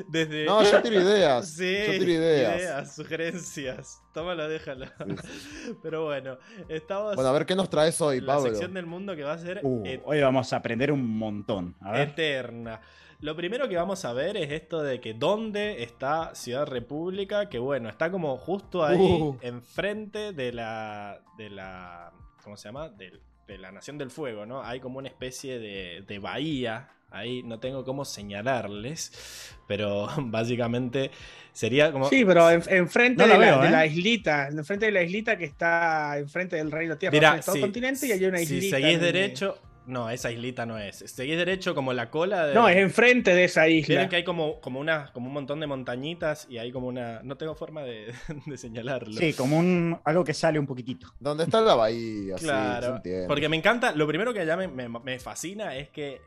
Desde... 0.08 0.44
No, 0.44 0.62
yo 0.62 0.82
tiro 0.82 1.00
ideas. 1.00 1.48
Sí, 1.56 1.74
yo 1.86 1.92
tiro 1.98 2.10
ideas. 2.12 2.94
sugerencias. 2.94 4.02
Tómalo, 4.12 4.46
déjalo. 4.48 4.86
Sí, 4.86 5.74
Pero 5.82 6.04
bueno, 6.04 6.38
estamos 6.68 7.14
Bueno, 7.16 7.30
a 7.30 7.32
ver 7.32 7.46
qué 7.46 7.56
nos 7.56 7.70
traes 7.70 8.00
hoy, 8.00 8.18
en 8.18 8.26
la 8.26 8.34
Pablo. 8.34 8.50
sección 8.50 8.74
del 8.74 8.86
mundo 8.86 9.16
que 9.16 9.22
va 9.24 9.32
a 9.32 9.38
ser 9.38 9.60
Uh, 9.62 9.82
et- 9.86 10.02
hoy 10.04 10.20
vamos 10.20 10.52
a 10.52 10.56
aprender 10.56 10.92
un 10.92 11.04
montón. 11.18 11.74
A 11.80 11.92
ver. 11.92 12.08
eterna. 12.10 12.80
Lo 13.20 13.34
primero 13.34 13.68
que 13.68 13.76
vamos 13.76 14.04
a 14.04 14.12
ver 14.12 14.36
es 14.36 14.52
esto 14.52 14.80
de 14.82 15.00
que 15.00 15.12
dónde 15.12 15.82
está 15.82 16.34
Ciudad 16.36 16.66
República, 16.66 17.48
que 17.48 17.58
bueno, 17.58 17.88
está 17.88 18.10
como 18.12 18.36
justo 18.36 18.84
ahí 18.84 18.96
Uh. 18.98 19.36
enfrente 19.42 20.32
de 20.32 20.52
la 20.52 21.20
de 21.36 21.50
la 21.50 22.12
¿cómo 22.44 22.56
se 22.56 22.68
llama? 22.68 22.88
De, 22.90 23.12
la 23.58 23.72
Nación 23.72 23.96
del 23.98 24.10
Fuego, 24.10 24.44
¿no? 24.46 24.62
Hay 24.62 24.78
como 24.78 24.98
una 24.98 25.08
especie 25.08 25.58
de, 25.58 26.04
de 26.06 26.18
bahía 26.18 26.90
ahí, 27.10 27.42
no 27.42 27.58
tengo 27.58 27.82
cómo 27.82 28.04
señalarles, 28.04 29.56
pero 29.66 30.06
básicamente 30.18 31.10
sería 31.52 31.90
como 31.90 32.08
Sí, 32.10 32.24
pero 32.26 32.50
en- 32.50 32.62
enfrente 32.68 33.26
No 33.26 33.32
de, 33.32 33.38
la, 33.38 33.58
de 33.62 33.68
¿eh? 33.68 33.70
la 33.70 33.86
islita, 33.86 34.48
enfrente 34.48 34.86
de 34.86 34.92
la 34.92 35.02
islita 35.02 35.36
que 35.38 35.44
está 35.46 36.18
enfrente 36.18 36.56
del 36.56 36.70
Reino 36.70 36.96
Tierra. 36.98 37.12
Mira, 37.14 37.30
o 37.30 37.34
sea, 37.36 37.42
todo 37.42 37.52
si- 37.54 37.58
el 37.60 37.64
continente 37.64 38.06
y 38.06 38.12
hay 38.12 38.24
una 38.26 38.38
si 38.38 38.44
islita. 38.56 38.76
seguís 38.76 38.94
en- 38.94 39.00
derecho, 39.00 39.58
no, 39.88 40.08
esa 40.10 40.30
islita 40.30 40.64
no 40.66 40.78
es. 40.78 40.98
Seguís 41.06 41.36
derecho 41.36 41.74
como 41.74 41.92
la 41.92 42.10
cola 42.10 42.46
de 42.46 42.54
No, 42.54 42.68
es 42.68 42.76
enfrente 42.76 43.34
de 43.34 43.44
esa 43.44 43.66
isla. 43.68 43.88
Vieron 43.94 44.08
que 44.08 44.16
hay 44.16 44.24
como, 44.24 44.60
como, 44.60 44.78
una, 44.80 45.10
como 45.12 45.26
un 45.26 45.32
montón 45.32 45.58
de 45.60 45.66
montañitas 45.66 46.46
y 46.48 46.58
hay 46.58 46.70
como 46.70 46.86
una. 46.86 47.20
No 47.22 47.36
tengo 47.36 47.54
forma 47.54 47.82
de, 47.82 48.12
de 48.46 48.56
señalarlo. 48.58 49.14
Sí, 49.14 49.32
como 49.32 49.58
un, 49.58 49.98
algo 50.04 50.22
que 50.24 50.34
sale 50.34 50.58
un 50.58 50.66
poquitito. 50.66 51.08
¿Dónde 51.18 51.44
está 51.44 51.60
la 51.60 51.74
bahía? 51.74 52.38
Sí, 52.38 52.44
se 52.44 52.50
claro. 52.50 52.96
entiende. 52.96 53.26
porque 53.26 53.48
me 53.48 53.56
encanta. 53.56 53.92
Lo 53.92 54.06
primero 54.06 54.32
que 54.34 54.44
ya 54.46 54.56
me, 54.56 54.68
me- 54.68 54.88
me 54.88 55.18
fascina 55.18 55.74
es 55.76 55.88
que 55.88 56.20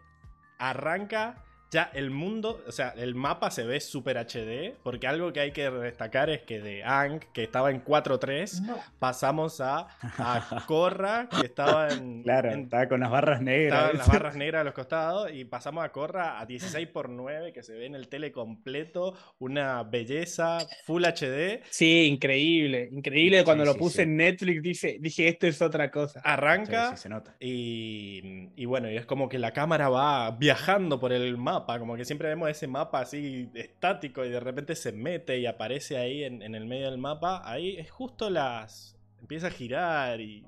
arranca 0.57 1.43
ya 1.71 1.89
el 1.93 2.11
mundo. 2.11 2.61
O 2.67 2.71
sea, 2.71 2.89
el 2.97 3.15
mapa 3.15 3.49
se 3.51 3.63
ve 3.63 3.79
super 3.79 4.17
HD. 4.17 4.75
Porque 4.83 5.07
algo 5.07 5.31
que 5.33 5.39
hay 5.39 5.51
que 5.51 5.69
destacar 5.69 6.29
es 6.29 6.41
que 6.41 6.59
de 6.61 6.83
Ang, 6.83 7.19
que 7.33 7.43
estaba 7.43 7.71
en 7.71 7.83
4.3, 7.83 8.61
pasamos 8.99 9.61
a, 9.61 9.87
a 10.01 10.63
Korra, 10.67 11.27
que 11.29 11.45
estaba 11.47 11.87
en. 11.89 12.23
Claro, 12.23 12.51
en- 12.51 12.63
estaba 12.63 12.87
con 12.87 12.99
las 12.99 13.09
barras 13.09 13.41
negras. 13.41 13.73
Estaban 13.91 13.97
las 13.97 14.05
¿viste? 14.07 14.17
barras 14.17 14.35
negras 14.35 14.61
a 14.61 14.63
los 14.65 14.73
costados 14.73 15.31
y 15.33 15.45
pasamos 15.45 15.83
a 15.83 15.89
Corra 15.91 16.39
a 16.39 16.47
16x9 16.47 17.53
que 17.53 17.63
se 17.63 17.73
ve 17.73 17.85
en 17.85 17.95
el 17.95 18.07
tele 18.07 18.31
completo, 18.31 19.15
una 19.39 19.83
belleza, 19.83 20.59
Full 20.85 21.03
HD. 21.05 21.61
Sí, 21.69 22.05
increíble. 22.05 22.89
Increíble. 22.91 23.43
Cuando 23.43 23.63
Sí, 23.65 23.71
lo 23.71 23.77
puse 23.77 23.95
sí. 23.97 24.01
en 24.03 24.17
Netflix 24.17 24.61
dije, 24.61 24.97
dije, 24.99 25.27
esto 25.27 25.47
es 25.47 25.61
otra 25.61 25.89
cosa. 25.91 26.21
Arranca 26.23 26.89
Sí, 26.91 26.95
sí, 26.97 27.01
se 27.03 27.09
nota. 27.09 27.35
y, 27.39 28.49
y 28.55 28.65
bueno, 28.65 28.89
y 28.89 28.97
es 28.97 29.05
como 29.05 29.29
que 29.29 29.39
la 29.39 29.51
cámara 29.53 29.89
va 29.89 30.31
viajando 30.31 30.99
por 30.99 31.13
el 31.13 31.37
mapa, 31.37 31.60
como 31.65 31.95
que 31.95 32.05
siempre 32.05 32.27
vemos 32.29 32.49
ese 32.49 32.67
mapa 32.67 33.01
así 33.01 33.49
estático 33.53 34.23
y 34.25 34.29
de 34.29 34.39
repente 34.39 34.75
se 34.75 34.91
mete 34.91 35.39
y 35.39 35.45
aparece 35.45 35.97
ahí 35.97 36.23
en, 36.23 36.41
en 36.41 36.55
el 36.55 36.65
medio 36.65 36.89
del 36.89 36.97
mapa. 36.97 37.41
Ahí 37.45 37.75
es 37.77 37.89
justo 37.91 38.29
las... 38.29 38.95
empieza 39.19 39.47
a 39.47 39.51
girar 39.51 40.19
y 40.21 40.45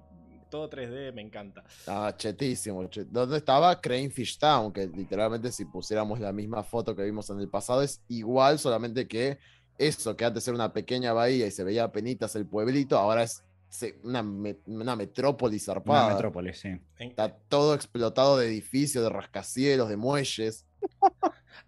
todo 0.50 0.70
3D, 0.70 1.14
me 1.14 1.22
encanta. 1.24 1.64
Ah, 1.88 2.14
chetísimo. 2.16 2.86
che- 2.88 3.06
¿Dónde 3.06 3.38
estaba 3.38 3.80
Cranefish 3.82 4.38
Town? 4.38 4.72
Que 4.72 4.86
literalmente 4.88 5.52
si 5.52 5.66
pusiéramos 5.66 6.20
la 6.20 6.32
misma 6.32 6.64
foto 6.64 6.96
que 6.96 7.04
vimos 7.04 7.30
en 7.32 7.40
el 7.40 7.50
pasado 7.50 7.82
es 7.82 8.02
igual, 8.08 8.60
solamente 8.60 9.08
que 9.08 9.40
eso, 9.80 10.16
que 10.16 10.26
antes 10.26 10.48
era 10.48 10.54
una 10.54 10.72
pequeña 10.72 11.12
bahía 11.14 11.48
y 11.48 11.52
se 11.52 11.64
veía 11.64 11.92
penitas 11.92 12.36
el 12.36 12.46
pueblito, 12.46 12.98
ahora 13.00 13.24
es 13.24 13.44
una, 14.04 14.22
me- 14.22 14.58
una 14.68 14.96
metrópoli 14.96 15.58
zarpada. 15.58 16.06
Una 16.06 16.14
metrópolis, 16.14 16.60
sí. 16.60 16.80
Está 17.00 17.36
todo 17.50 17.74
explotado 17.74 18.38
de 18.38 18.46
edificios, 18.46 19.04
de 19.04 19.10
rascacielos, 19.10 19.90
de 19.90 19.98
muelles. 19.98 20.68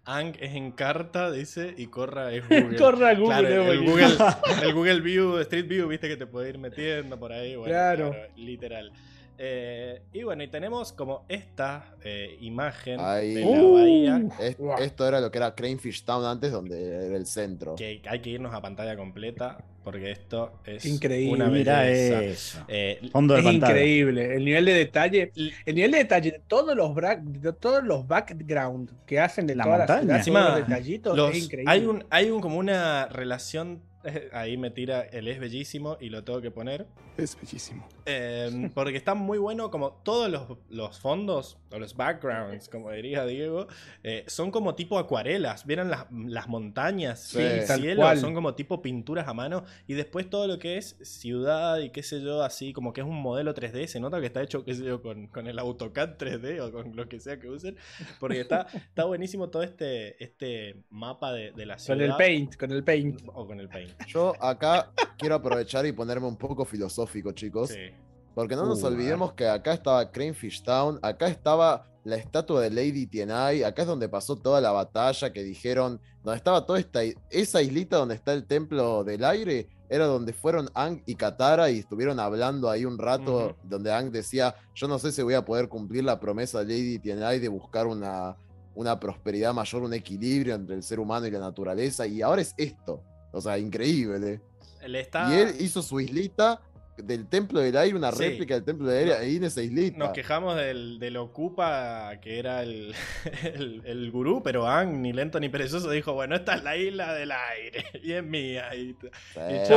Ang 0.04 0.34
es 0.40 0.54
en 0.54 0.70
carta, 0.70 1.32
dice, 1.32 1.74
y 1.76 1.86
Corra 1.88 2.32
es 2.32 2.42
Google. 2.48 2.76
Corra 2.78 3.14
Google, 3.14 3.26
Claro, 3.40 3.72
el. 3.72 3.84
Google, 3.84 4.16
el 4.62 4.72
Google 4.74 5.00
View, 5.00 5.38
Street 5.40 5.66
View, 5.66 5.88
viste 5.88 6.08
que 6.08 6.16
te 6.16 6.26
puede 6.26 6.50
ir 6.50 6.58
metiendo 6.58 7.18
por 7.18 7.32
ahí. 7.32 7.56
Bueno, 7.56 7.72
Claro. 7.72 8.14
literal. 8.36 8.92
Eh, 9.38 10.02
y 10.12 10.22
bueno, 10.22 10.42
y 10.42 10.48
tenemos 10.48 10.92
como 10.92 11.24
esta 11.28 11.94
eh, 12.02 12.36
imagen 12.40 12.98
Ahí. 13.00 13.34
de 13.34 13.40
la 13.42 13.46
Uh. 13.62 13.74
bahía. 13.74 14.22
Es- 14.40 14.56
Guau. 14.58 14.82
Esto 14.82 15.06
era 15.06 15.20
lo 15.20 15.30
que 15.30 15.38
era 15.38 15.54
Cranefish 15.54 16.04
Town 16.04 16.24
antes, 16.24 16.52
donde 16.52 17.06
era 17.06 17.16
el 17.16 17.26
centro. 17.26 17.74
Que 17.76 18.00
hay 18.08 18.20
que 18.20 18.30
irnos 18.30 18.54
a 18.54 18.60
pantalla 18.62 18.96
completa 18.96 19.58
porque 19.84 20.10
esto 20.10 20.52
es 20.64 20.84
Increíble. 20.84 21.34
una 21.34 21.46
Mira 21.48 21.82
belleza. 21.82 22.22
eso. 22.24 22.64
Eh, 22.66 23.08
Fondo 23.12 23.34
de 23.34 23.40
Es 23.40 23.46
pantalla. 23.46 23.72
increíble. 23.72 24.34
El 24.34 24.44
nivel 24.44 24.64
de 24.64 24.72
detalle. 24.74 25.32
El 25.64 25.74
nivel 25.74 25.90
de 25.92 25.98
detalle 25.98 26.30
de 26.32 26.40
todos 26.40 26.74
los, 26.76 26.92
de 26.94 27.52
todos 27.52 27.84
los 27.84 28.06
background 28.08 28.90
que 29.06 29.20
hacen 29.20 29.46
de 29.46 29.54
La 29.54 29.64
montaña. 29.66 29.86
la 29.86 30.00
ciudad, 30.02 30.16
Encima, 30.16 30.40
todos 30.46 30.58
los 30.60 30.68
detallitos, 30.68 31.16
los- 31.16 31.30
es 31.36 31.44
increíble. 31.44 31.72
hay, 31.72 31.86
un, 31.86 32.04
hay 32.10 32.30
un, 32.30 32.40
como 32.40 32.58
una 32.58 33.06
relación. 33.06 33.80
Ahí 34.32 34.56
me 34.56 34.70
tira 34.70 35.02
el 35.02 35.28
es 35.28 35.38
bellísimo 35.38 35.96
y 36.00 36.10
lo 36.10 36.24
tengo 36.24 36.40
que 36.40 36.50
poner. 36.50 36.86
Es 37.16 37.36
bellísimo. 37.38 37.86
Eh, 38.04 38.70
porque 38.74 38.96
está 38.96 39.14
muy 39.14 39.38
bueno, 39.38 39.70
como 39.70 39.92
todos 40.04 40.30
los, 40.30 40.58
los 40.68 40.98
fondos, 40.98 41.58
o 41.70 41.78
los 41.78 41.96
backgrounds, 41.96 42.68
como 42.68 42.90
diría 42.90 43.24
Diego, 43.26 43.66
eh, 44.02 44.24
son 44.26 44.50
como 44.50 44.74
tipo 44.74 44.98
acuarelas. 44.98 45.66
¿Vieron 45.66 45.90
las, 45.90 46.06
las 46.10 46.48
montañas? 46.48 47.20
Sí, 47.20 47.40
el 47.40 47.66
cielo, 47.66 48.02
cual. 48.02 48.18
son 48.18 48.34
como 48.34 48.54
tipo 48.54 48.82
pinturas 48.82 49.26
a 49.28 49.34
mano. 49.34 49.64
Y 49.86 49.94
después 49.94 50.28
todo 50.30 50.46
lo 50.46 50.58
que 50.58 50.76
es 50.76 50.96
ciudad 51.02 51.78
y 51.80 51.90
qué 51.90 52.02
sé 52.02 52.20
yo, 52.22 52.42
así 52.42 52.72
como 52.72 52.92
que 52.92 53.00
es 53.00 53.06
un 53.06 53.20
modelo 53.20 53.54
3D. 53.54 53.86
Se 53.86 54.00
nota 54.00 54.20
que 54.20 54.26
está 54.26 54.42
hecho, 54.42 54.64
qué 54.64 54.74
sé 54.74 54.84
yo, 54.84 55.02
con, 55.02 55.26
con 55.28 55.46
el 55.46 55.58
AutoCAD 55.58 56.16
3D 56.16 56.60
o 56.60 56.72
con 56.72 56.94
lo 56.94 57.08
que 57.08 57.18
sea 57.18 57.40
que 57.40 57.48
usen. 57.48 57.76
Porque 58.20 58.40
está, 58.40 58.66
está 58.72 59.04
buenísimo 59.04 59.48
todo 59.48 59.62
este, 59.62 60.22
este 60.22 60.84
mapa 60.90 61.32
de, 61.32 61.52
de 61.52 61.66
la 61.66 61.78
ciudad. 61.78 61.98
Con 61.98 62.06
el 62.06 62.16
paint, 62.16 62.56
con 62.56 62.72
el 62.72 62.84
paint. 62.84 63.22
O 63.34 63.46
con 63.46 63.60
el 63.60 63.68
paint. 63.68 63.95
Yo 64.06 64.34
acá 64.40 64.92
quiero 65.18 65.34
aprovechar 65.36 65.86
y 65.86 65.92
ponerme 65.92 66.26
un 66.26 66.36
poco 66.36 66.64
filosófico, 66.64 67.32
chicos. 67.32 67.70
Sí. 67.70 67.90
Porque 68.34 68.54
no 68.54 68.66
nos 68.66 68.82
Uh, 68.82 68.86
olvidemos 68.88 69.32
que 69.32 69.48
acá 69.48 69.72
estaba 69.72 70.10
Cranefish 70.10 70.62
Town, 70.62 70.98
acá 71.02 71.26
estaba 71.28 71.86
la 72.04 72.16
estatua 72.16 72.60
de 72.60 72.70
Lady 72.70 73.06
Tienai, 73.06 73.64
acá 73.64 73.82
es 73.82 73.88
donde 73.88 74.08
pasó 74.08 74.36
toda 74.36 74.60
la 74.60 74.70
batalla 74.70 75.32
que 75.32 75.42
dijeron, 75.42 76.00
donde 76.22 76.36
estaba 76.36 76.64
toda 76.66 76.78
esta, 76.78 77.00
esa 77.30 77.62
islita 77.62 77.96
donde 77.96 78.14
está 78.14 78.32
el 78.32 78.46
templo 78.46 79.02
del 79.04 79.24
aire, 79.24 79.68
era 79.88 80.06
donde 80.06 80.32
fueron 80.32 80.68
Ang 80.74 81.02
y 81.06 81.14
Katara 81.14 81.70
y 81.70 81.78
estuvieron 81.78 82.20
hablando 82.20 82.68
ahí 82.68 82.84
un 82.84 82.98
rato, 82.98 83.56
donde 83.64 83.92
Ang 83.92 84.10
decía, 84.10 84.54
yo 84.74 84.86
no 84.86 84.98
sé 84.98 85.10
si 85.12 85.22
voy 85.22 85.34
a 85.34 85.44
poder 85.44 85.68
cumplir 85.68 86.04
la 86.04 86.20
promesa 86.20 86.58
de 86.58 86.66
Lady 86.66 86.98
Tienai 86.98 87.40
de 87.40 87.48
buscar 87.48 87.86
una, 87.86 88.36
una 88.74 89.00
prosperidad 89.00 89.54
mayor, 89.54 89.82
un 89.82 89.94
equilibrio 89.94 90.54
entre 90.54 90.76
el 90.76 90.82
ser 90.82 91.00
humano 91.00 91.26
y 91.26 91.30
la 91.30 91.40
naturaleza, 91.40 92.06
y 92.06 92.20
ahora 92.22 92.42
es 92.42 92.54
esto, 92.56 93.02
o 93.36 93.40
sea, 93.40 93.58
increíble. 93.58 94.40
Le 94.86 95.00
está... 95.00 95.32
Y 95.32 95.38
él 95.38 95.56
hizo 95.60 95.82
su 95.82 96.00
islita 96.00 96.60
del 96.98 97.28
Templo 97.28 97.60
del 97.60 97.76
Aire, 97.76 97.96
una 97.96 98.12
Sí. 98.12 98.24
réplica 98.24 98.54
del 98.54 98.64
Templo 98.64 98.86
del 98.88 98.98
Aire 98.98 99.14
No. 99.14 99.20
ahí 99.24 99.36
en 99.36 99.44
esa 99.44 99.62
islita. 99.62 99.98
Nos 99.98 100.10
quejamos 100.10 100.56
del, 100.56 100.98
del 100.98 101.16
Ocupa, 101.16 102.18
que 102.20 102.38
era 102.38 102.62
el, 102.62 102.94
el, 103.54 103.82
el 103.84 104.10
gurú, 104.10 104.42
pero 104.42 104.66
Ang, 104.66 105.00
ni 105.02 105.12
lento 105.12 105.38
ni 105.40 105.48
perezoso, 105.48 105.90
dijo, 105.90 106.12
bueno, 106.14 106.34
esta 106.36 106.54
es 106.54 106.62
la 106.62 106.76
isla 106.76 107.12
del 107.14 107.32
aire, 107.32 107.84
y 108.02 108.12
es 108.12 108.24
mía. 108.24 108.74
Y, 108.74 108.94
Sí. 109.34 109.72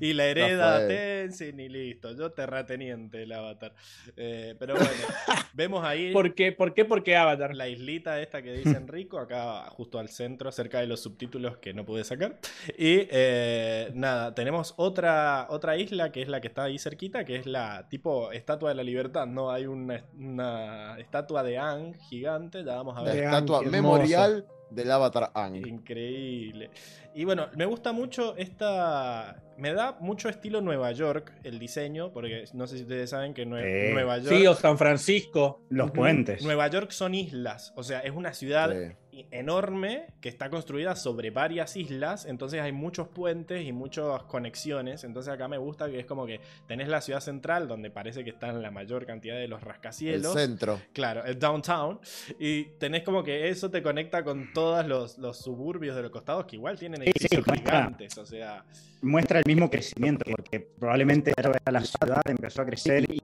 y 0.00 0.12
la 0.12 0.26
hereda 0.26 0.76
fue. 0.78 0.88
Tenzin 0.88 1.60
y 1.60 1.68
listo. 1.68 2.14
Yo 2.16 2.30
terrateniente 2.32 3.22
el 3.22 3.32
avatar. 3.32 3.74
Eh, 4.16 4.54
pero 4.58 4.74
bueno, 4.74 4.90
vemos 5.54 5.84
ahí 5.84 6.12
¿Por 6.12 6.34
qué? 6.34 6.52
¿Por 6.52 6.74
qué? 6.74 6.84
Porque 6.84 7.16
Avatar. 7.16 7.54
la 7.54 7.68
islita 7.68 8.20
esta 8.20 8.42
que 8.42 8.52
dice 8.52 8.76
Enrico, 8.76 9.18
acá 9.18 9.64
justo 9.70 9.98
al 9.98 10.08
centro, 10.08 10.50
cerca 10.52 10.80
de 10.80 10.86
los 10.86 11.00
subtítulos 11.02 11.58
que 11.58 11.72
no 11.74 11.84
pude 11.84 12.04
sacar. 12.04 12.38
Y 12.78 13.06
eh, 13.10 13.90
nada, 13.94 14.34
tenemos 14.34 14.74
otra, 14.76 15.46
otra 15.50 15.76
isla 15.76 16.12
que 16.12 16.22
es 16.22 16.28
la 16.28 16.40
que 16.40 16.48
está 16.48 16.59
ahí 16.62 16.78
cerquita, 16.78 17.24
que 17.24 17.36
es 17.36 17.46
la 17.46 17.88
tipo 17.88 18.32
Estatua 18.32 18.70
de 18.70 18.74
la 18.74 18.82
Libertad, 18.82 19.26
¿no? 19.26 19.50
Hay 19.50 19.66
una, 19.66 20.04
una 20.18 20.96
estatua 20.98 21.42
de 21.42 21.58
Ang 21.58 21.94
gigante, 22.08 22.64
ya 22.64 22.76
vamos 22.76 22.96
a 22.96 23.02
La 23.02 23.12
ver. 23.12 23.20
Vean, 23.20 23.34
estatua 23.34 23.62
memorial 23.62 24.46
del 24.70 24.90
Avatar 24.90 25.30
Ang. 25.34 25.56
Increíble. 25.66 26.70
Y 27.14 27.24
bueno, 27.24 27.48
me 27.56 27.64
gusta 27.66 27.92
mucho 27.92 28.36
esta. 28.36 29.42
Me 29.58 29.74
da 29.74 29.96
mucho 30.00 30.28
estilo 30.28 30.60
Nueva 30.60 30.92
York 30.92 31.32
el 31.42 31.58
diseño, 31.58 32.12
porque 32.12 32.44
no 32.54 32.66
sé 32.66 32.76
si 32.76 32.82
ustedes 32.84 33.10
saben 33.10 33.34
que 33.34 33.44
Nue- 33.46 33.88
Sí. 33.88 33.92
Nueva 33.92 34.18
York. 34.18 34.28
Sí, 34.36 34.46
o 34.46 34.54
San 34.54 34.78
Francisco. 34.78 35.60
Los 35.70 35.90
puentes. 35.90 36.42
Nueva 36.44 36.68
York 36.68 36.92
son 36.92 37.14
islas, 37.14 37.72
o 37.76 37.82
sea, 37.82 38.00
es 38.00 38.12
una 38.12 38.32
ciudad 38.32 38.70
Sí. 38.72 38.94
Enorme 39.30 40.06
que 40.20 40.28
está 40.28 40.50
construida 40.50 40.96
sobre 40.96 41.30
varias 41.30 41.76
islas, 41.76 42.26
entonces 42.26 42.60
hay 42.60 42.72
muchos 42.72 43.08
puentes 43.08 43.64
y 43.64 43.72
muchas 43.72 44.22
conexiones, 44.24 45.04
entonces 45.04 45.32
acá 45.32 45.48
me 45.48 45.58
gusta 45.58 45.88
que 45.90 46.00
es 46.00 46.06
como 46.06 46.26
que 46.26 46.40
tenés 46.66 46.88
la 46.88 47.00
ciudad 47.00 47.20
central 47.20 47.68
donde 47.68 47.90
parece 47.90 48.24
que 48.24 48.30
están 48.30 48.62
la 48.62 48.70
mayor 48.70 49.06
cantidad 49.06 49.36
de 49.36 49.48
los 49.48 49.60
El 49.60 49.68
rascacielos. 49.68 50.34
centro. 50.34 50.80
Claro, 50.92 51.24
el 51.24 51.38
downtown. 51.38 52.00
Y 52.38 52.64
tenés 52.78 53.02
como 53.02 53.22
que 53.22 53.48
eso 53.48 53.70
te 53.70 53.82
conecta 53.82 54.24
con 54.24 54.52
todos 54.52 54.86
los, 54.86 55.18
los 55.18 55.38
suburbios 55.38 55.96
de 55.96 56.02
los 56.02 56.10
costados 56.10 56.46
que 56.46 56.56
igual 56.56 56.78
tienen 56.78 57.02
Sí, 57.02 57.12
sí, 57.16 57.26
edificios 57.26 57.44
gigantes. 57.44 58.18
O 58.18 58.26
sea, 58.26 58.64
Muestra 59.02 59.38
el 59.38 59.44
mismo 59.46 59.70
crecimiento, 59.70 60.26
porque 60.30 60.60
probablemente 60.60 61.32
era 61.34 61.52
la 61.70 61.80
ciudad 61.82 62.20
empezó 62.26 62.60
a 62.60 62.66
crecer 62.66 63.06
y, 63.10 63.20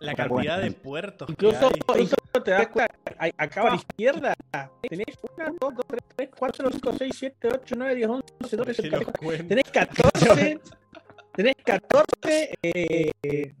la 0.00 0.14
cantidad 0.14 0.62
de 0.62 0.70
puertos 0.70 1.28
que 1.36 1.46
Incluso, 1.68 2.00
incluso 2.00 2.42
te 2.44 2.50
das 2.50 2.66
cuenta, 2.68 2.94
acá 3.38 3.62
a 3.62 3.70
la 3.70 3.76
izquierda 3.76 4.34
tenés 4.88 5.06
1, 5.36 5.56
2, 5.60 5.74
3, 5.86 6.00
3, 6.16 6.30
4, 6.38 6.70
5, 6.72 6.92
6, 6.98 7.12
7, 7.18 7.48
8, 7.54 7.74
9, 7.78 7.94
10, 7.94 8.08
11, 8.08 8.26
12, 8.40 8.56
Que 8.56 8.64
13, 8.64 8.82
los 8.90 9.00
14. 9.06 9.24
cuentos. 9.24 9.48
Tenés 9.48 9.64
14, 9.72 10.60
tenés 11.34 11.54
14, 11.64 12.54
eh, 12.62 13.10
eh, 13.22 13.52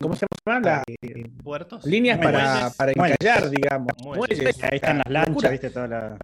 ¿cómo 0.00 0.14
se 0.16 0.26
llama? 0.46 0.60
La, 0.60 0.82
eh, 1.02 1.28
puertos. 1.42 1.84
líneas 1.86 2.18
para, 2.18 2.70
para 2.76 2.92
encallar, 2.92 3.50
digamos. 3.50 3.92
Muelles. 4.02 4.38
Muelles. 4.38 4.62
Ahí 4.64 4.70
están 4.76 4.98
las 4.98 5.06
Locura. 5.06 5.24
lanchas, 5.26 5.50
viste, 5.50 5.70
toda 5.70 5.88
la, 5.88 6.18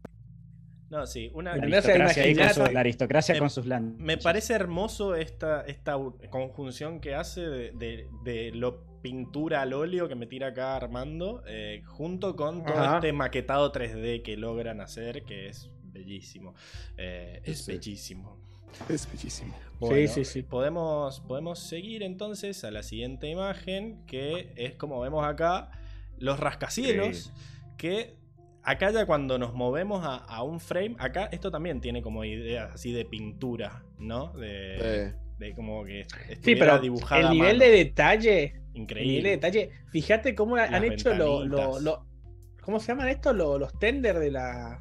No, 0.91 1.07
sí, 1.07 1.31
una, 1.35 1.57
la 1.57 1.63
aristocracia, 1.63 2.23
ahí 2.25 2.35
con 2.37 2.51
su- 2.51 2.67
la 2.73 2.81
aristocracia 2.81 3.35
Me- 3.35 3.39
con 3.39 3.51
sus 3.51 3.67
lanchas. 3.67 3.99
Me 4.01 4.17
parece 4.19 4.55
hermoso 4.55 5.15
esta, 5.15 5.63
esta 5.63 5.97
conjunción 6.31 7.01
que 7.01 7.15
hace 7.15 7.41
de, 7.43 7.71
de- 7.73 8.09
de 8.25 8.51
lo 8.53 8.90
pintura 9.03 9.63
al 9.63 9.73
óleo 9.73 10.09
que 10.09 10.15
me 10.15 10.27
tira 10.27 10.49
acá 10.49 10.77
Armando, 10.77 11.43
eh, 11.47 11.83
junto 11.87 12.37
con 12.37 12.65
todo 12.65 12.79
Ajá. 12.79 12.97
este 12.97 13.13
maquetado 13.13 13.71
3D 13.73 14.23
que 14.23 14.37
logran 14.37 14.81
hacer, 14.81 15.25
que 15.25 15.49
es 15.49 15.71
bellísimo. 15.83 16.55
Eh, 16.97 17.41
es 17.45 17.65
Sí. 17.65 17.73
bellísimo. 17.73 18.39
Es 18.89 19.11
bellísimo. 19.11 19.55
Bueno, 19.81 20.09
sí, 20.13 20.25
sí. 20.25 20.43
Podemos, 20.43 21.21
podemos 21.21 21.59
seguir 21.59 22.03
entonces 22.03 22.63
a 22.65 22.71
la 22.71 22.83
siguiente 22.83 23.29
imagen, 23.29 24.05
que 24.07 24.53
es 24.57 24.75
como 24.77 25.01
vemos 25.01 25.25
acá, 25.25 25.73
los 26.19 26.39
rascacielos, 26.39 27.33
que 27.77 28.17
acá 28.63 28.91
ya 28.91 29.07
cuando 29.07 29.39
nos 29.39 29.55
movemos 29.55 30.05
a, 30.05 30.17
a 30.17 30.43
un 30.43 30.61
frame, 30.61 30.95
acá 30.99 31.25
esto 31.33 31.51
también 31.51 31.81
tiene 31.81 32.03
como 32.03 32.25
ideas 32.25 32.75
así 32.75 32.93
de 32.93 33.05
pintura, 33.07 33.85
¿no? 33.99 34.33
De, 34.35 35.11
Sí. 35.13 35.30
De 35.41 35.55
como 35.55 35.85
que 35.85 36.07
Sí, 36.43 36.55
pero 36.55 36.79
dibujada 36.79 37.23
el 37.23 37.31
nivel 37.31 37.59
de 37.59 37.71
detalle, 37.71 38.45
el 38.45 38.53
nivel 38.53 38.73
de 38.75 38.79
Increíble. 38.81 39.31
detalle, 39.31 39.71
fíjate 39.91 40.35
cómo 40.37 40.55
han 40.57 40.85
hecho 40.85 41.13
lo, 41.15 41.45
lo- 41.45 42.07
¿cómo 42.63 42.79
se 42.79 42.89
llaman 42.89 43.09
estos? 43.09 43.35
Lo- 43.35 43.59
los 43.59 43.77
tender 43.79 44.19
de 44.19 44.31
la, 44.31 44.81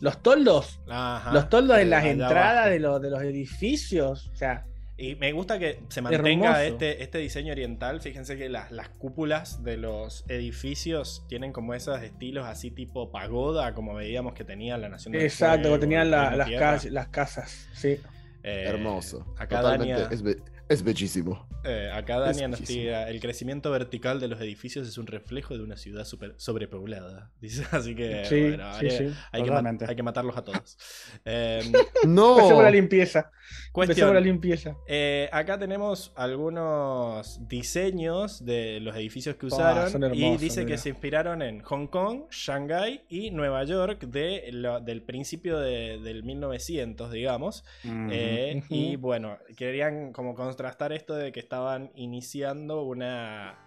los 0.00 0.22
toldos, 0.22 0.80
Ajá. 0.88 1.32
los 1.32 1.48
toldos 1.48 1.78
en 1.78 1.90
las 1.90 2.04
entradas 2.04 2.52
abajo. 2.56 2.70
de, 2.70 2.80
los 2.80 3.02
de 3.02 3.10
los 3.10 3.22
edificios, 3.22 4.28
o 4.32 4.34
sea, 4.34 4.64
Y 4.96 5.14
me 5.16 5.32
gusta 5.32 5.58
que 5.58 5.80
se 5.88 6.00
mantenga 6.00 6.48
Hermoso. 6.48 6.60
este, 6.62 7.02
este 7.02 7.18
diseño 7.18 7.52
oriental. 7.52 8.00
Fíjense 8.00 8.36
que 8.36 8.48
las, 8.48 8.70
las 8.70 8.88
cúpulas 8.90 9.62
de 9.64 9.76
los 9.76 10.24
edificios 10.28 11.24
tienen 11.28 11.52
como 11.52 11.74
esos 11.74 12.00
estilos 12.02 12.46
así 12.46 12.70
tipo 12.70 13.10
pagoda, 13.10 13.74
como 13.74 13.94
veíamos 13.94 14.34
que 14.34 14.44
tenía 14.44 14.76
la 14.78 14.88
Nación 14.88 15.12
del 15.12 15.22
exacto, 15.22 15.72
que 15.72 15.78
tenían 15.78 16.10
la- 16.10 16.36
las, 16.36 16.50
cas- 16.50 16.84
las 16.86 17.08
casas, 17.08 17.68
sí. 17.74 17.98
Eh, 18.42 18.64
Hermoso. 18.66 19.34
Acá 19.38 19.60
Totalmente. 19.60 19.92
Dania, 19.94 20.08
Es, 20.14 20.22
be- 20.22 20.42
es 20.68 20.82
bellísimo. 20.82 21.46
eh, 21.64 21.90
acá 21.92 22.18
Dania 22.18 22.48
nos 22.48 22.60
bellísimo. 22.60 22.82
tira, 22.84 23.08
el 23.08 23.20
crecimiento 23.20 23.70
vertical 23.70 24.18
de 24.20 24.28
los 24.28 24.40
edificios 24.40 24.88
es 24.88 24.98
un 24.98 25.06
reflejo 25.06 25.56
de 25.56 25.62
una 25.62 25.76
ciudad 25.76 26.04
super- 26.04 26.34
sobrepoblada. 26.38 27.30
Dice, 27.40 27.64
así 27.70 27.94
que 27.94 28.24
Sí, 28.24 28.40
bueno, 28.40 28.72
sí, 28.80 28.86
hay, 28.86 28.90
sí. 28.90 29.14
hay 29.30 29.42
que 29.42 29.50
hay 29.88 29.94
matarlos 30.02 30.36
a 30.36 30.42
todos. 30.44 30.76
Eh, 31.24 31.60
No. 32.06 32.36
Empecemos 32.36 32.64
la 32.64 32.70
limpieza. 32.70 33.30
Cuestión, 33.72 34.14
la 34.14 34.20
limpieza. 34.20 34.76
Eh, 34.86 35.28
acá 35.32 35.58
tenemos 35.58 36.12
algunos 36.16 37.40
diseños 37.48 38.44
de 38.44 38.80
los 38.80 38.94
edificios 38.96 39.36
que 39.36 39.46
usaron 39.46 40.14
y 40.14 40.36
dice 40.38 40.66
que 40.66 40.78
se 40.78 40.88
inspiraron 40.90 41.42
en 41.42 41.60
Hong 41.62 41.86
Kong, 41.86 42.24
Shanghái 42.30 43.04
y 43.08 43.30
Nueva 43.30 43.64
York 43.64 44.04
de 44.06 44.48
lo- 44.52 44.80
del 44.80 45.02
principio 45.02 45.58
de- 45.58 45.98
del 46.00 46.22
1900, 46.24 47.10
digamos. 47.12 47.64
Eh. 47.84 48.62
Y 48.68 48.96
bueno, 48.96 49.38
querían 49.56 50.12
como 50.12 50.34
contrastar 50.34 50.92
esto 50.92 51.14
de 51.14 51.32
que 51.32 51.40
estaban 51.40 51.90
iniciando 51.94 52.82
una, 52.82 53.58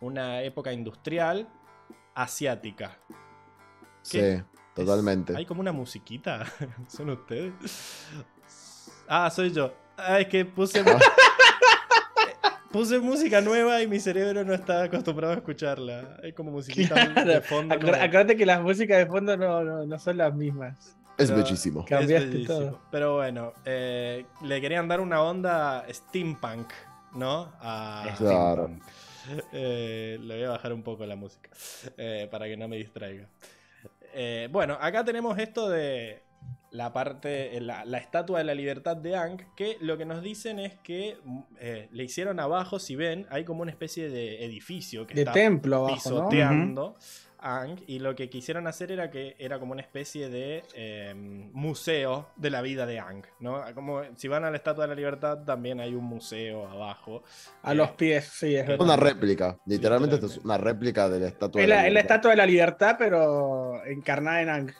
una 0.00 0.42
época 0.42 0.72
industrial 0.72 1.48
asiática. 2.14 2.98
Sí, 4.02 4.20
totalmente. 4.74 5.34
Hay 5.36 5.44
como 5.46 5.60
una 5.60 5.72
musiquita. 5.72 6.44
¿Son 6.88 7.10
ustedes? 7.10 7.52
Ah, 9.08 9.30
soy 9.30 9.52
yo. 9.52 9.72
Ah, 9.96 10.20
es 10.20 10.28
que 10.28 10.44
puse. 10.44 10.82
puse 12.70 12.98
música 12.98 13.40
nueva 13.40 13.80
y 13.82 13.86
mi 13.86 13.98
cerebro 14.00 14.44
no 14.44 14.52
está 14.54 14.82
acostumbrado 14.84 15.34
a 15.34 15.36
escucharla. 15.36 16.18
Hay 16.22 16.32
como 16.32 16.50
musiquita 16.50 16.94
de 17.24 17.40
fondo. 17.40 17.74
Acor- 17.74 17.94
Acuérdate 17.94 18.36
que 18.36 18.44
las 18.46 18.60
músicas 18.60 18.98
de 18.98 19.06
fondo 19.06 19.36
no, 19.36 19.62
no, 19.64 19.86
no 19.86 19.98
son 19.98 20.18
las 20.18 20.34
mismas. 20.34 20.96
Es 21.16 21.30
pero- 21.30 21.42
bellísimo. 21.42 21.80
es 21.80 21.86
Cambiaste 21.86 22.28
bellísimo. 22.28 22.58
todo. 22.58 22.80
Pero 22.90 23.14
bueno, 23.16 23.52
eh, 23.64 24.26
le 24.42 24.60
querían 24.60 24.86
dar 24.88 25.00
una 25.00 25.22
onda 25.22 25.86
steampunk, 25.90 26.70
¿no? 27.14 27.52
A, 27.60 28.06
Es 28.10 28.18
Claro. 28.18 28.64
steampunk. 28.64 28.82
Eh, 29.52 30.18
le 30.20 30.34
voy 30.36 30.44
a 30.44 30.50
bajar 30.50 30.72
un 30.72 30.82
poco 30.82 31.04
la 31.06 31.16
música 31.16 31.50
eh, 31.96 32.28
para 32.30 32.46
que 32.46 32.56
no 32.56 32.68
me 32.68 32.76
distraiga. 32.76 33.26
Eh, 34.14 34.48
bueno, 34.52 34.78
acá 34.80 35.04
tenemos 35.04 35.36
esto 35.38 35.68
de 35.68 36.22
la 36.76 36.92
parte, 36.92 37.60
la, 37.60 37.84
la 37.84 37.98
estatua 37.98 38.38
de 38.38 38.44
la 38.44 38.54
libertad 38.54 38.96
de 38.96 39.16
Ankh, 39.16 39.42
que 39.56 39.78
lo 39.80 39.96
que 39.98 40.04
nos 40.04 40.22
dicen 40.22 40.58
es 40.58 40.74
que 40.78 41.18
mm, 41.24 41.40
eh, 41.60 41.88
le 41.92 42.04
hicieron 42.04 42.38
abajo, 42.40 42.78
si 42.78 42.96
ven, 42.96 43.26
hay 43.30 43.44
como 43.44 43.62
una 43.62 43.70
especie 43.70 44.08
de 44.10 44.44
edificio 44.44 45.06
que 45.06 45.14
De 45.14 45.24
está 45.24 45.32
templo 45.32 45.76
abajo, 45.76 46.10
¿no? 46.12 46.28
pisoteando 46.30 46.96
Ankh, 47.38 47.82
y 47.86 47.98
lo 48.00 48.14
que 48.16 48.28
quisieron 48.30 48.66
hacer 48.66 48.90
era 48.92 49.10
que 49.10 49.36
era 49.38 49.58
como 49.60 49.72
una 49.72 49.82
especie 49.82 50.28
de 50.30 50.64
eh, 50.74 51.14
museo 51.52 52.32
de 52.36 52.50
la 52.50 52.62
vida 52.62 52.86
de 52.86 52.98
Ankh, 52.98 53.26
¿no? 53.40 53.62
Como 53.74 54.02
si 54.16 54.28
van 54.28 54.44
a 54.44 54.50
la 54.50 54.56
Estatua 54.56 54.84
de 54.84 54.88
la 54.88 54.94
Libertad 54.94 55.44
también 55.44 55.80
hay 55.80 55.94
un 55.94 56.04
museo 56.04 56.66
abajo. 56.68 57.22
A 57.62 57.72
Eh, 57.72 57.74
los 57.74 57.92
pies, 57.92 58.24
sí, 58.34 58.56
es 58.56 58.66
verdad. 58.66 58.86
Una 58.86 58.96
réplica. 58.96 59.60
Literalmente 59.66 60.16
esto 60.16 60.26
es 60.26 60.36
Literalmente. 60.36 60.44
una 60.44 60.58
réplica 60.58 61.08
de 61.08 61.20
la 61.20 61.28
estatua. 61.28 61.62
Es 61.62 61.68
de 61.68 61.68
la, 61.68 61.86
es 61.86 61.92
la 61.92 62.00
libertad. 62.00 62.00
estatua 62.00 62.30
de 62.32 62.36
la 62.36 62.46
libertad, 62.46 62.96
pero 62.98 63.84
encarnada 63.86 64.42
en 64.42 64.48
Ankh. 64.50 64.72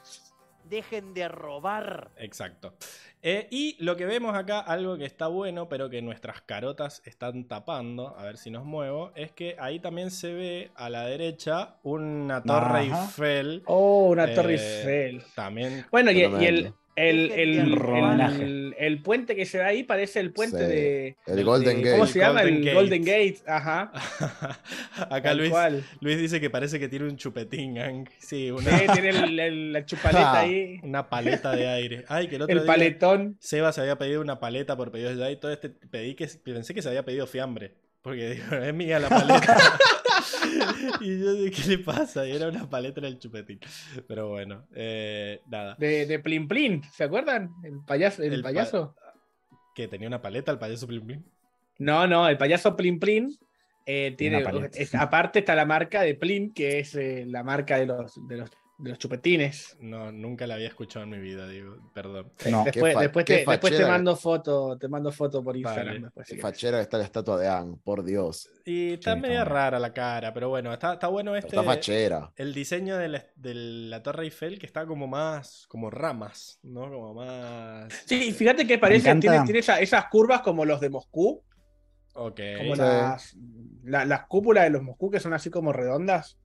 Dejen 0.68 1.14
de 1.14 1.28
robar. 1.28 2.10
Exacto. 2.16 2.74
Eh, 3.22 3.48
y 3.50 3.76
lo 3.82 3.96
que 3.96 4.06
vemos 4.06 4.36
acá, 4.36 4.60
algo 4.60 4.96
que 4.96 5.04
está 5.04 5.26
bueno, 5.26 5.68
pero 5.68 5.90
que 5.90 6.00
nuestras 6.02 6.42
carotas 6.42 7.02
están 7.04 7.44
tapando, 7.44 8.16
a 8.16 8.24
ver 8.24 8.36
si 8.36 8.50
nos 8.50 8.64
muevo, 8.64 9.10
es 9.14 9.32
que 9.32 9.56
ahí 9.58 9.80
también 9.80 10.10
se 10.10 10.32
ve 10.32 10.70
a 10.76 10.88
la 10.90 11.06
derecha 11.06 11.76
una 11.82 12.42
torre 12.42 12.88
Ajá. 12.88 13.02
Eiffel. 13.02 13.62
Oh, 13.66 14.10
una 14.10 14.32
torre 14.32 14.54
eh, 14.54 14.78
Eiffel. 14.78 15.24
También. 15.34 15.86
Bueno, 15.90 16.10
y, 16.10 16.18
y 16.18 16.44
el. 16.46 16.74
El, 16.96 17.30
el, 17.32 17.56
de 17.56 17.62
el- 17.62 18.42
el- 18.42 18.74
el 18.78 19.02
puente 19.02 19.36
que 19.36 19.46
se 19.46 19.58
ve 19.58 19.64
ahí 19.64 19.82
parece 19.84 20.18
el 20.20 20.32
puente 20.32 20.58
Sí, 20.58 20.64
de. 20.64 21.16
el 21.26 21.36
de- 21.36 21.42
Golden 21.44 21.82
¿Cómo 21.82 21.98
Gate. 22.00 22.12
se 22.12 22.18
llama? 22.18 22.40
Golden 22.40 22.56
el 22.56 22.64
Gate. 22.64 22.74
Golden 22.74 23.04
Gate. 23.04 23.36
Ajá. 23.46 23.92
acá 25.10 25.34
Luis. 25.34 25.52
Luis 26.00 26.18
dice 26.18 26.40
que 26.40 26.50
parece 26.50 26.78
que 26.80 26.88
tiene 26.88 27.04
un 27.06 27.16
chupetín. 27.16 27.76
Sí, 28.18 28.50
una, 28.50 28.78
Sí, 28.78 28.86
tiene 28.92 29.10
el- 29.10 29.38
el- 29.40 29.72
la 29.72 29.84
chupaleta 29.84 30.32
Ah. 30.32 30.40
ahí. 30.40 30.80
una 30.82 31.08
paleta 31.08 31.52
de 31.54 31.68
aire. 31.68 32.04
Ay, 32.08 32.28
que 32.28 32.36
el 32.36 32.42
otro 32.42 32.52
El 32.56 32.62
día 32.64 32.72
paletón. 32.72 33.36
Seba 33.40 33.72
se 33.72 33.80
había 33.82 33.96
pedido 33.96 34.20
una 34.20 34.40
paleta 34.40 34.76
por 34.76 34.90
pedido 34.90 35.12
ya 35.12 35.30
y 35.30 35.36
todo 35.36 35.52
este 35.52 35.68
pedí 35.70 36.14
que 36.14 36.26
pensé 36.42 36.74
que 36.74 36.82
se 36.82 36.88
había 36.88 37.04
pedido 37.04 37.26
fiambre. 37.26 37.74
Porque 38.02 38.30
digo, 38.30 38.56
es 38.56 38.72
mía 38.74 38.98
la 39.00 39.08
paleta. 39.08 39.56
y 41.00 41.18
yo 41.20 41.34
dije, 41.34 41.62
¿qué 41.62 41.68
le 41.70 41.78
pasa? 41.78 42.26
Y 42.26 42.32
era 42.32 42.48
una 42.48 42.68
paleta 42.68 43.00
en 43.00 43.06
el 43.06 43.18
chupetín. 43.18 43.60
Pero 44.08 44.28
bueno, 44.28 44.66
eh, 44.74 45.40
nada. 45.46 45.76
De, 45.78 46.06
de 46.06 46.18
Plin 46.18 46.48
Plin. 46.48 46.82
¿Se 46.92 47.04
acuerdan? 47.04 47.50
El 47.62 47.80
payaso. 47.86 48.22
El, 48.22 48.34
El 48.34 48.42
pa- 48.42 48.48
payaso. 48.48 48.94
Que 49.74 49.88
tenía 49.88 50.08
una 50.08 50.22
paleta 50.22 50.50
el 50.52 50.58
payaso 50.58 50.86
Plim 50.86 51.06
Plim. 51.06 51.22
No, 51.78 52.06
no, 52.06 52.28
el 52.28 52.38
payaso 52.38 52.74
Plin 52.76 52.98
Plin. 52.98 53.36
eh, 53.84 54.14
tiene, 54.16 54.42
es- 54.74 54.94
aparte 54.94 55.40
está 55.40 55.54
la 55.54 55.66
marca 55.66 56.02
de 56.02 56.14
Plin, 56.14 56.52
que 56.54 56.78
es 56.78 56.94
eh, 56.94 57.24
la 57.26 57.42
marca 57.44 57.76
de 57.78 57.86
los, 57.86 58.14
de 58.28 58.36
los, 58.38 58.50
de 58.78 58.90
los 58.90 58.98
chupetines. 58.98 59.76
No, 59.80 60.12
nunca 60.12 60.46
la 60.46 60.54
había 60.54 60.68
escuchado 60.68 61.04
en 61.04 61.10
mi 61.10 61.18
vida, 61.18 61.48
digo, 61.48 61.76
perdón. 61.94 62.30
No. 62.50 62.62
después, 62.64 62.94
después, 62.98 63.24
te, 63.24 63.44
después 63.46 63.80
mando 63.88 64.14
foto, 64.16 64.76
te 64.78 64.86
mando 64.88 65.10
foto 65.12 65.42
por 65.42 65.54
Vale. 65.54 65.60
Instagram. 65.60 66.02
después, 66.02 66.26
si 66.26 66.34
Qué 66.34 66.40
querés. 66.40 66.52
fachera 66.52 66.80
está 66.82 66.98
la 66.98 67.04
estatua 67.04 67.38
de 67.38 67.48
Ang, 67.48 67.78
por 67.82 68.04
Dios. 68.04 68.50
Y 68.66 68.94
está 68.94 69.12
está 69.12 69.16
media 69.16 69.40
bueno. 69.40 69.54
rara 69.54 69.78
la 69.78 69.92
cara, 69.92 70.34
pero 70.34 70.48
bueno, 70.50 70.72
está, 70.72 70.92
está 70.94 71.08
bueno 71.08 71.34
este. 71.36 71.48
Está 71.48 71.62
fachera. 71.62 72.32
El 72.36 72.52
diseño 72.52 72.96
de 72.98 73.08
la, 73.08 73.24
de 73.36 73.54
la 73.54 74.02
Torre 74.02 74.24
Eiffel 74.24 74.58
que 74.58 74.66
está 74.66 74.84
como 74.86 75.06
más, 75.06 75.66
como 75.68 75.88
ramas, 75.90 76.58
¿no? 76.62 76.82
Como 76.90 77.14
más... 77.14 77.92
Sí, 78.04 78.28
y 78.28 78.32
fíjate 78.32 78.66
que 78.66 78.78
parece, 78.78 79.14
tiene, 79.16 79.42
tiene 79.44 79.60
esa- 79.60 79.80
esas 79.80 80.06
curvas 80.10 80.42
como 80.42 80.64
los 80.64 80.80
de 80.80 80.90
Moscú, 80.90 81.42
Ok, 82.18 82.40
como 82.58 82.74
Sí. 82.74 82.80
las, 82.80 83.36
la- 83.84 84.04
las 84.06 84.26
cúpulas 84.26 84.64
de 84.64 84.70
los 84.70 84.82
Moscú 84.82 85.10
que 85.10 85.20
son 85.20 85.34
así 85.34 85.50
como 85.50 85.72
redondas, 85.74 86.38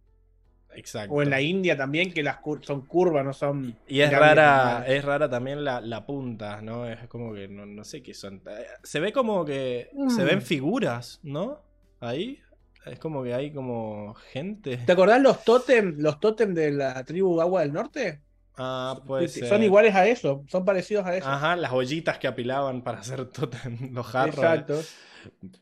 exacto. 0.75 1.14
o 1.14 1.22
en 1.22 1.30
la 1.30 1.41
India 1.41 1.75
también 1.77 2.11
que 2.14 2.24
las 2.24 2.38
cur- 2.41 2.64
son 2.64 2.85
curvas, 2.85 3.24
no 3.25 3.33
son... 3.33 3.75
Y 3.88 4.01
es 4.01 4.11
rara, 4.11 4.83
es 4.88 5.03
rara 5.03 5.30
también 5.30 5.64
la, 5.64 5.82
la 5.82 6.06
punta, 6.06 6.61
¿no? 6.61 6.88
Es 6.88 7.08
como 7.08 7.33
que 7.33 7.48
no, 7.48 7.66
no 7.66 7.83
sé 7.83 8.01
qué 8.01 8.14
son. 8.14 8.41
Eh, 8.48 8.66
Se 8.83 9.00
ve 9.00 9.11
como 9.11 9.43
que 9.45 9.90
se 10.09 10.24
Mm. 10.24 10.27
ven 10.27 10.41
figuras, 10.41 11.19
¿no? 11.24 11.59
Ahí. 12.00 12.40
Es 12.85 12.98
como 13.00 13.24
que 13.24 13.33
hay 13.33 13.53
como 13.53 14.16
gente. 14.32 14.77
¿Te 14.77 14.91
acordás 14.91 15.22
los 15.22 15.43
tótem, 15.43 15.95
los 16.00 16.19
tótem 16.19 16.53
de 16.53 16.72
la 16.72 17.03
tribu 17.06 17.40
Agua 17.40 17.61
del 17.61 17.74
Norte? 17.74 18.22
Ah, 18.58 19.00
ser. 19.27 19.48
son 19.48 19.64
iguales 19.64 19.95
a 19.95 20.08
eso, 20.08 20.43
son 20.48 20.66
parecidos 20.66 21.06
a 21.06 21.16
eso. 21.16 21.27
Ajá, 21.27 21.56
las 21.56 21.72
ollitas 21.72 22.17
que 22.17 22.27
apilaban 22.27 22.82
para 22.83 23.00
hacer 23.00 23.25
tótem, 23.25 23.93
los 23.93 24.06
jarros. 24.08 24.35
Exacto. 24.35 24.80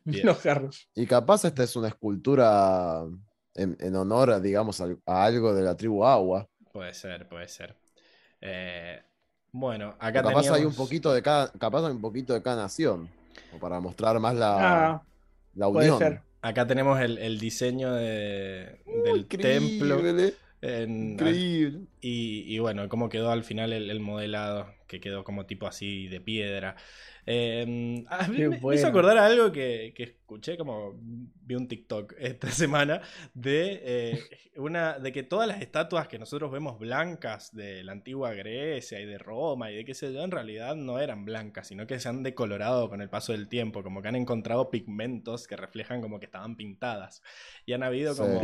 Bien. 0.05 0.25
Los 0.25 0.37
jarros. 0.39 0.87
Y 0.95 1.05
capaz 1.05 1.43
esta 1.43 1.63
es 1.63 1.75
una 1.75 1.89
escultura 1.89 3.03
en, 3.55 3.77
en 3.79 3.95
honor, 3.95 4.41
digamos, 4.41 4.79
al- 4.81 4.99
a 5.05 5.25
algo 5.25 5.53
de 5.53 5.63
la 5.63 5.75
tribu 5.75 6.05
Agua. 6.05 6.47
Puede 6.71 6.93
ser, 6.93 7.27
puede 7.27 7.47
ser. 7.47 7.75
Eh, 8.41 9.01
bueno, 9.51 9.95
acá 9.99 10.21
capaz 10.21 10.51
hay 10.51 10.63
un 10.65 10.73
poquito 10.75 11.11
de 11.13 11.21
cada, 11.21 11.51
capaz 11.53 11.85
hay 11.85 11.91
un 11.91 12.01
poquito 12.01 12.33
de 12.33 12.41
cada 12.41 12.63
nación. 12.63 13.09
o 13.55 13.57
para 13.59 13.79
mostrar 13.79 14.19
más 14.19 14.35
la, 14.35 14.55
Ah, 14.59 15.03
la 15.55 15.69
puede 15.69 15.91
unión. 15.91 15.99
ser. 15.99 16.21
Acá 16.41 16.65
tenemos 16.67 16.99
el, 17.01 17.17
el 17.17 17.39
diseño 17.39 17.93
de- 17.93 18.79
del 18.85 19.25
templo. 19.27 19.95
Increíble, 19.99 20.33
en- 20.61 21.11
increíble. 21.13 21.87
Y, 22.01 22.45
y 22.47 22.59
bueno, 22.59 22.87
cómo 22.87 23.09
quedó 23.09 23.29
al 23.31 23.43
final 23.43 23.73
el, 23.73 23.89
el 23.89 23.99
modelado, 23.99 24.73
que 24.87 24.99
quedó 25.01 25.23
como 25.23 25.45
tipo 25.45 25.67
así 25.67 26.07
de 26.07 26.21
piedra. 26.21 26.75
Eh, 27.25 28.05
a 28.09 28.27
mí 28.27 28.37
Qué 28.37 28.43
me, 28.43 28.49
me 28.55 28.57
bueno. 28.59 28.79
hizo 28.79 28.87
acordar 28.87 29.17
a 29.17 29.25
algo 29.25 29.51
que, 29.51 29.93
que 29.95 30.03
escuché, 30.03 30.57
como 30.57 30.95
vi 30.99 31.55
un 31.55 31.67
TikTok 31.67 32.13
esta 32.17 32.49
semana, 32.51 33.01
de, 33.33 33.81
eh, 33.83 34.19
una, 34.55 34.97
de 34.97 35.11
que 35.11 35.23
todas 35.23 35.47
las 35.47 35.61
estatuas 35.61 36.07
que 36.07 36.17
nosotros 36.17 36.51
vemos 36.51 36.79
blancas 36.79 37.53
de 37.55 37.83
la 37.83 37.91
antigua 37.91 38.33
Grecia 38.33 38.99
y 38.99 39.05
de 39.05 39.17
Roma 39.17 39.71
y 39.71 39.75
de 39.75 39.85
qué 39.85 39.93
sé 39.93 40.11
yo, 40.13 40.23
en 40.23 40.31
realidad 40.31 40.75
no 40.75 40.99
eran 40.99 41.25
blancas, 41.25 41.67
sino 41.67 41.85
que 41.85 41.99
se 41.99 42.09
han 42.09 42.23
decolorado 42.23 42.89
con 42.89 43.01
el 43.01 43.09
paso 43.09 43.31
del 43.33 43.47
tiempo, 43.47 43.83
como 43.83 44.01
que 44.01 44.07
han 44.07 44.15
encontrado 44.15 44.71
pigmentos 44.71 45.47
que 45.47 45.55
reflejan 45.55 46.01
como 46.01 46.19
que 46.19 46.25
estaban 46.25 46.55
pintadas. 46.55 47.21
Y 47.65 47.73
han 47.73 47.83
habido 47.83 48.15
como 48.15 48.39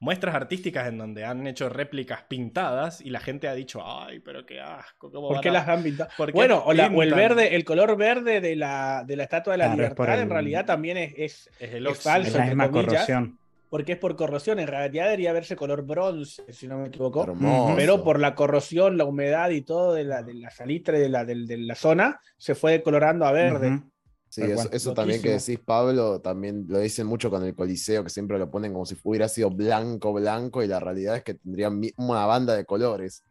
muestras 0.00 0.34
artísticas 0.34 0.88
en 0.88 0.98
donde 0.98 1.24
han 1.24 1.46
hecho 1.46 1.68
réplicas 1.68 2.24
pintadas 2.24 2.85
y 3.00 3.10
la 3.10 3.20
gente 3.20 3.48
ha 3.48 3.54
dicho, 3.54 3.80
ay, 3.84 4.20
pero 4.20 4.44
qué 4.46 4.60
asco, 4.60 5.10
¿cómo 5.10 5.28
¿Por 5.28 5.40
qué 5.40 5.48
a- 5.50 5.52
las 5.52 5.68
han 5.68 5.82
pintado? 5.82 6.10
Bueno, 6.32 6.62
o, 6.64 6.72
la- 6.72 6.86
o 6.86 7.02
el 7.02 7.08
pintan?". 7.10 7.18
verde, 7.18 7.54
el 7.56 7.64
color 7.64 7.96
verde 7.96 8.40
de 8.40 8.56
la, 8.56 9.04
de 9.06 9.16
la 9.16 9.22
estatua 9.24 9.52
de 9.54 9.58
la 9.58 9.64
Claro, 9.66 9.76
libertad, 9.82 10.14
el- 10.14 10.20
en 10.20 10.30
realidad 10.30 10.64
también 10.64 10.96
es, 10.96 11.12
es- 11.16 11.50
Es 11.58 11.74
el 11.74 11.86
es 11.86 11.98
falso. 12.00 12.28
Es 12.28 12.34
la 12.34 12.40
entre 12.40 12.54
misma 12.56 12.70
comillas. 12.70 12.92
corrosión. 13.06 13.38
porque 13.68 13.92
es 13.92 13.98
por 13.98 14.14
corrosión. 14.16 14.58
En 14.60 14.68
realidad 14.68 15.04
debería 15.06 15.32
verse 15.32 15.56
color 15.56 15.82
bronce, 15.84 16.44
si 16.52 16.68
no 16.68 16.78
me 16.78 16.86
equivoco. 16.86 17.24
Hermoso. 17.24 17.74
Pero 17.76 18.02
por 18.04 18.20
la 18.20 18.34
corrosión, 18.36 18.96
la 18.96 19.04
humedad 19.04 19.50
y 19.50 19.62
todo 19.62 19.92
de 19.92 20.04
la, 20.04 20.22
de 20.22 20.34
la 20.34 20.50
salitre 20.50 21.00
de 21.00 21.08
la, 21.08 21.24
del- 21.24 21.46
de 21.48 21.58
la 21.58 21.74
zona, 21.74 22.20
se 22.38 22.54
fue 22.54 22.72
decolorando 22.72 23.26
a 23.26 23.32
verde. 23.32 23.82
Sí, 24.36 24.50
eso, 24.52 24.54
cual. 24.54 24.68
eso 24.72 24.94
también 24.94 25.22
que 25.22 25.30
decís, 25.30 25.58
Pablo, 25.64 26.20
también 26.20 26.66
lo 26.68 26.78
dicen 26.78 27.06
mucho 27.06 27.30
con 27.30 27.44
el 27.44 27.54
Coliseo, 27.54 28.04
que 28.04 28.10
siempre 28.10 28.38
lo 28.38 28.50
ponen 28.50 28.72
como 28.72 28.86
si 28.86 28.96
hubiera 29.02 29.28
sido 29.28 29.50
blanco, 29.50 30.12
blanco, 30.12 30.62
y 30.62 30.66
la 30.66 30.78
realidad 30.80 31.16
es 31.16 31.24
que 31.24 31.34
tendrían 31.34 31.80
una 31.96 32.26
banda 32.26 32.54
de 32.54 32.64
colores. 32.64 33.22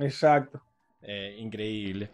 Exacto. 0.00 0.60
Eh, 1.02 1.36
increíble. 1.38 2.10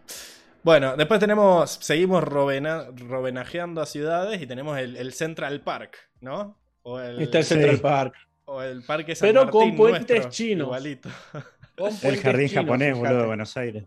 Bueno, 0.62 0.96
después 0.96 1.20
tenemos, 1.20 1.70
seguimos 1.80 2.22
robena- 2.24 2.86
rovenajeando 2.96 3.80
a 3.80 3.86
ciudades 3.86 4.40
y 4.42 4.46
tenemos 4.46 4.78
el, 4.78 4.96
el 4.96 5.12
Central 5.12 5.60
Park, 5.60 5.96
¿no? 6.20 6.56
O 6.82 6.98
el, 7.00 7.20
Está 7.20 7.38
el 7.38 7.44
Sí. 7.44 7.54
Central 7.54 7.78
Park. 7.80 8.14
o 8.46 8.62
el 8.62 8.82
Parque 8.84 9.14
San 9.16 9.28
Pero 9.28 9.44
Martín 9.44 9.60
con 9.70 9.76
puentes 9.76 10.08
nuestro, 10.08 10.30
chinos. 10.30 10.66
Igualito. 10.66 11.08
Con 11.76 11.92
El 12.02 12.16
jardín 12.18 12.48
chinos, 12.48 12.64
japonés, 12.64 12.88
fíjate. 12.94 13.08
boludo, 13.08 13.20
de 13.22 13.26
Buenos 13.26 13.56
Aires. 13.56 13.84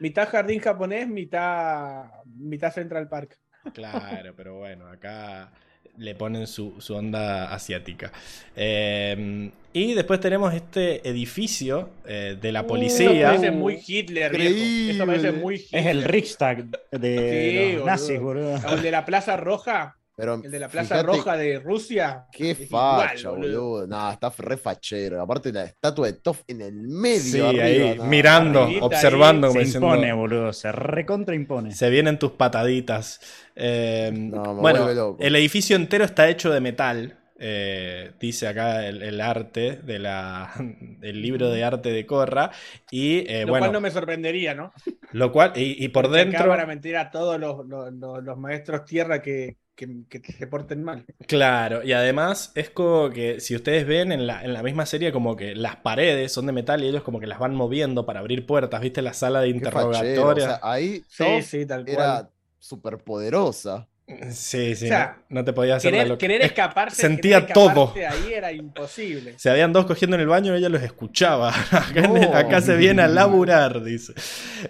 Mitad 0.00 0.28
jardín 0.28 0.60
japonés, 0.60 1.08
mitad, 1.08 2.04
mitad 2.26 2.72
Central 2.72 3.08
Park. 3.08 3.38
Claro, 3.72 4.32
pero 4.36 4.58
bueno, 4.58 4.86
acá 4.88 5.50
le 5.96 6.14
ponen 6.14 6.46
su, 6.46 6.74
su 6.80 6.94
onda 6.94 7.52
asiática. 7.54 8.12
Eh, 8.56 9.50
y 9.72 9.94
después 9.94 10.20
tenemos 10.20 10.52
este 10.54 11.08
edificio 11.08 11.90
eh, 12.06 12.36
de 12.40 12.52
la 12.52 12.60
Eso 12.60 12.68
policía. 12.68 13.26
parece 13.28 13.50
muy 13.50 13.80
Hitler, 13.86 14.36
viejo. 14.36 14.92
Eso 14.92 15.06
parece 15.06 15.32
muy 15.32 15.54
Hitler. 15.56 15.80
Es 15.80 15.86
el 15.86 16.04
Riksdag 16.04 16.64
de 16.90 17.16
Sí, 17.18 17.56
los 17.56 17.72
boludo. 17.72 17.86
nazis, 17.86 18.20
boludo. 18.20 18.74
El 18.74 18.82
de 18.82 18.90
la 18.90 19.04
Plaza 19.04 19.36
Roja. 19.36 19.96
Pero 20.16 20.34
El 20.34 20.50
de 20.50 20.58
la 20.60 20.68
Plaza 20.68 21.02
Roja 21.02 21.36
de 21.36 21.58
Rusia. 21.58 22.26
Qué 22.30 22.54
igual, 22.60 23.08
facha, 23.08 23.30
boludo. 23.30 23.86
No, 23.86 24.10
está 24.12 24.30
re 24.38 24.56
fachero. 24.56 25.20
Aparte 25.20 25.52
la 25.52 25.64
estatua 25.64 26.06
de 26.06 26.12
Toff 26.14 26.42
en 26.46 26.60
el 26.62 26.72
medio. 26.74 27.20
Sí, 27.20 27.40
arriba, 27.40 27.64
ahí 27.64 27.94
no. 27.96 28.04
mirando, 28.04 28.62
Arribita 28.62 28.84
observando, 28.86 29.46
ahí, 29.48 29.52
Se 29.52 29.58
diciendo, 29.58 29.88
impone, 29.88 30.12
boludo. 30.12 30.52
Se 30.52 30.70
recontra 30.72 31.34
impone. 31.34 31.72
se 31.72 31.90
vienen 31.90 32.18
tus 32.18 32.32
pataditas. 32.32 33.20
Eh, 33.56 34.10
No, 34.12 34.54
me 34.54 34.60
bueno, 34.60 34.90
loco. 34.92 35.22
el 35.22 35.34
edificio 35.36 35.76
entero 35.76 36.04
está 36.04 36.28
hecho 36.28 36.50
de 36.50 36.60
metal. 36.60 37.18
eh, 37.38 38.12
dice 38.20 38.46
acá 38.46 38.86
el, 38.86 39.02
el 39.02 39.20
arte 39.20 39.76
de 39.82 39.98
la, 39.98 40.52
el 41.02 41.20
libro 41.22 41.50
de 41.50 41.64
arte 41.64 41.90
de 41.90 42.06
Corra. 42.06 42.50
Y 42.90 43.24
eh, 43.30 43.42
Lo 43.42 43.48
bueno, 43.48 43.66
cual 43.66 43.72
no 43.72 43.80
me 43.80 43.90
sorprendería, 43.90 44.54
¿no? 44.54 44.72
lo 45.12 45.32
cual, 45.32 45.52
y, 45.56 45.84
y 45.84 45.88
por 45.88 46.08
dentro. 46.10 46.48
van 46.48 46.60
a 46.60 46.66
mentir 46.66 46.96
a 46.96 47.10
todos 47.10 47.38
los, 47.40 47.66
los- 47.66 47.92
los- 47.92 48.22
los 48.22 48.38
maestros 48.38 48.84
tierra 48.84 49.20
que, 49.22 49.56
que- 49.74 50.06
que 50.08 50.32
se 50.32 50.46
porten 50.46 50.82
mal. 50.84 51.04
Claro, 51.26 51.82
y 51.82 51.92
además 51.92 52.52
es 52.54 52.70
como 52.70 53.10
que 53.10 53.40
si 53.40 53.56
ustedes 53.56 53.86
ven 53.86 54.12
en 54.12 54.26
la, 54.26 54.44
en 54.44 54.52
la 54.52 54.62
misma 54.62 54.86
serie 54.86 55.12
como 55.12 55.36
que 55.36 55.54
las 55.54 55.76
paredes 55.76 56.32
son 56.32 56.46
de 56.46 56.52
metal 56.52 56.82
y 56.84 56.88
ellos 56.88 57.02
como 57.02 57.20
que 57.20 57.26
las 57.26 57.38
van 57.38 57.54
moviendo 57.54 58.06
para 58.06 58.20
abrir 58.20 58.46
puertas, 58.46 58.80
¿viste? 58.80 59.02
La 59.02 59.12
sala 59.14 59.40
de 59.40 59.48
fachero. 59.54 59.88
O 59.88 59.92
interrogatorio. 59.92 60.44
sea, 60.44 60.60
ahí 60.62 61.02
Sí, 61.08 61.42
sí, 61.42 61.66
tal 61.66 61.84
cual. 61.84 61.94
era 61.96 62.30
súper 62.58 62.98
poderosa. 62.98 63.88
sí, 64.30 64.74
sí, 64.76 64.84
o 64.84 64.88
sea, 64.88 65.16
no, 65.30 65.40
no 65.40 65.44
te 65.46 65.52
podía 65.54 65.76
hacer 65.76 65.92
Querer, 65.92 66.18
querer 66.18 66.40
Es- 66.42 66.46
escaparse, 66.48 67.00
sentía 67.00 67.46
querer 67.46 67.56
escaparse 67.56 68.00
todo. 68.00 68.10
ahí 68.10 68.32
era 68.34 68.52
imposible. 68.52 69.34
Se 69.38 69.48
habían 69.50 69.72
dos 69.72 69.86
cogiendo 69.86 70.14
en 70.16 70.20
el 70.20 70.28
baño 70.28 70.54
y 70.54 70.58
ella 70.58 70.68
los 70.68 70.82
escuchaba. 70.82 71.52
Acá, 72.34 72.60
se 72.60 72.76
viene 72.76 73.00
a 73.02 73.08
laburar, 73.08 73.82
dice. 73.82 74.12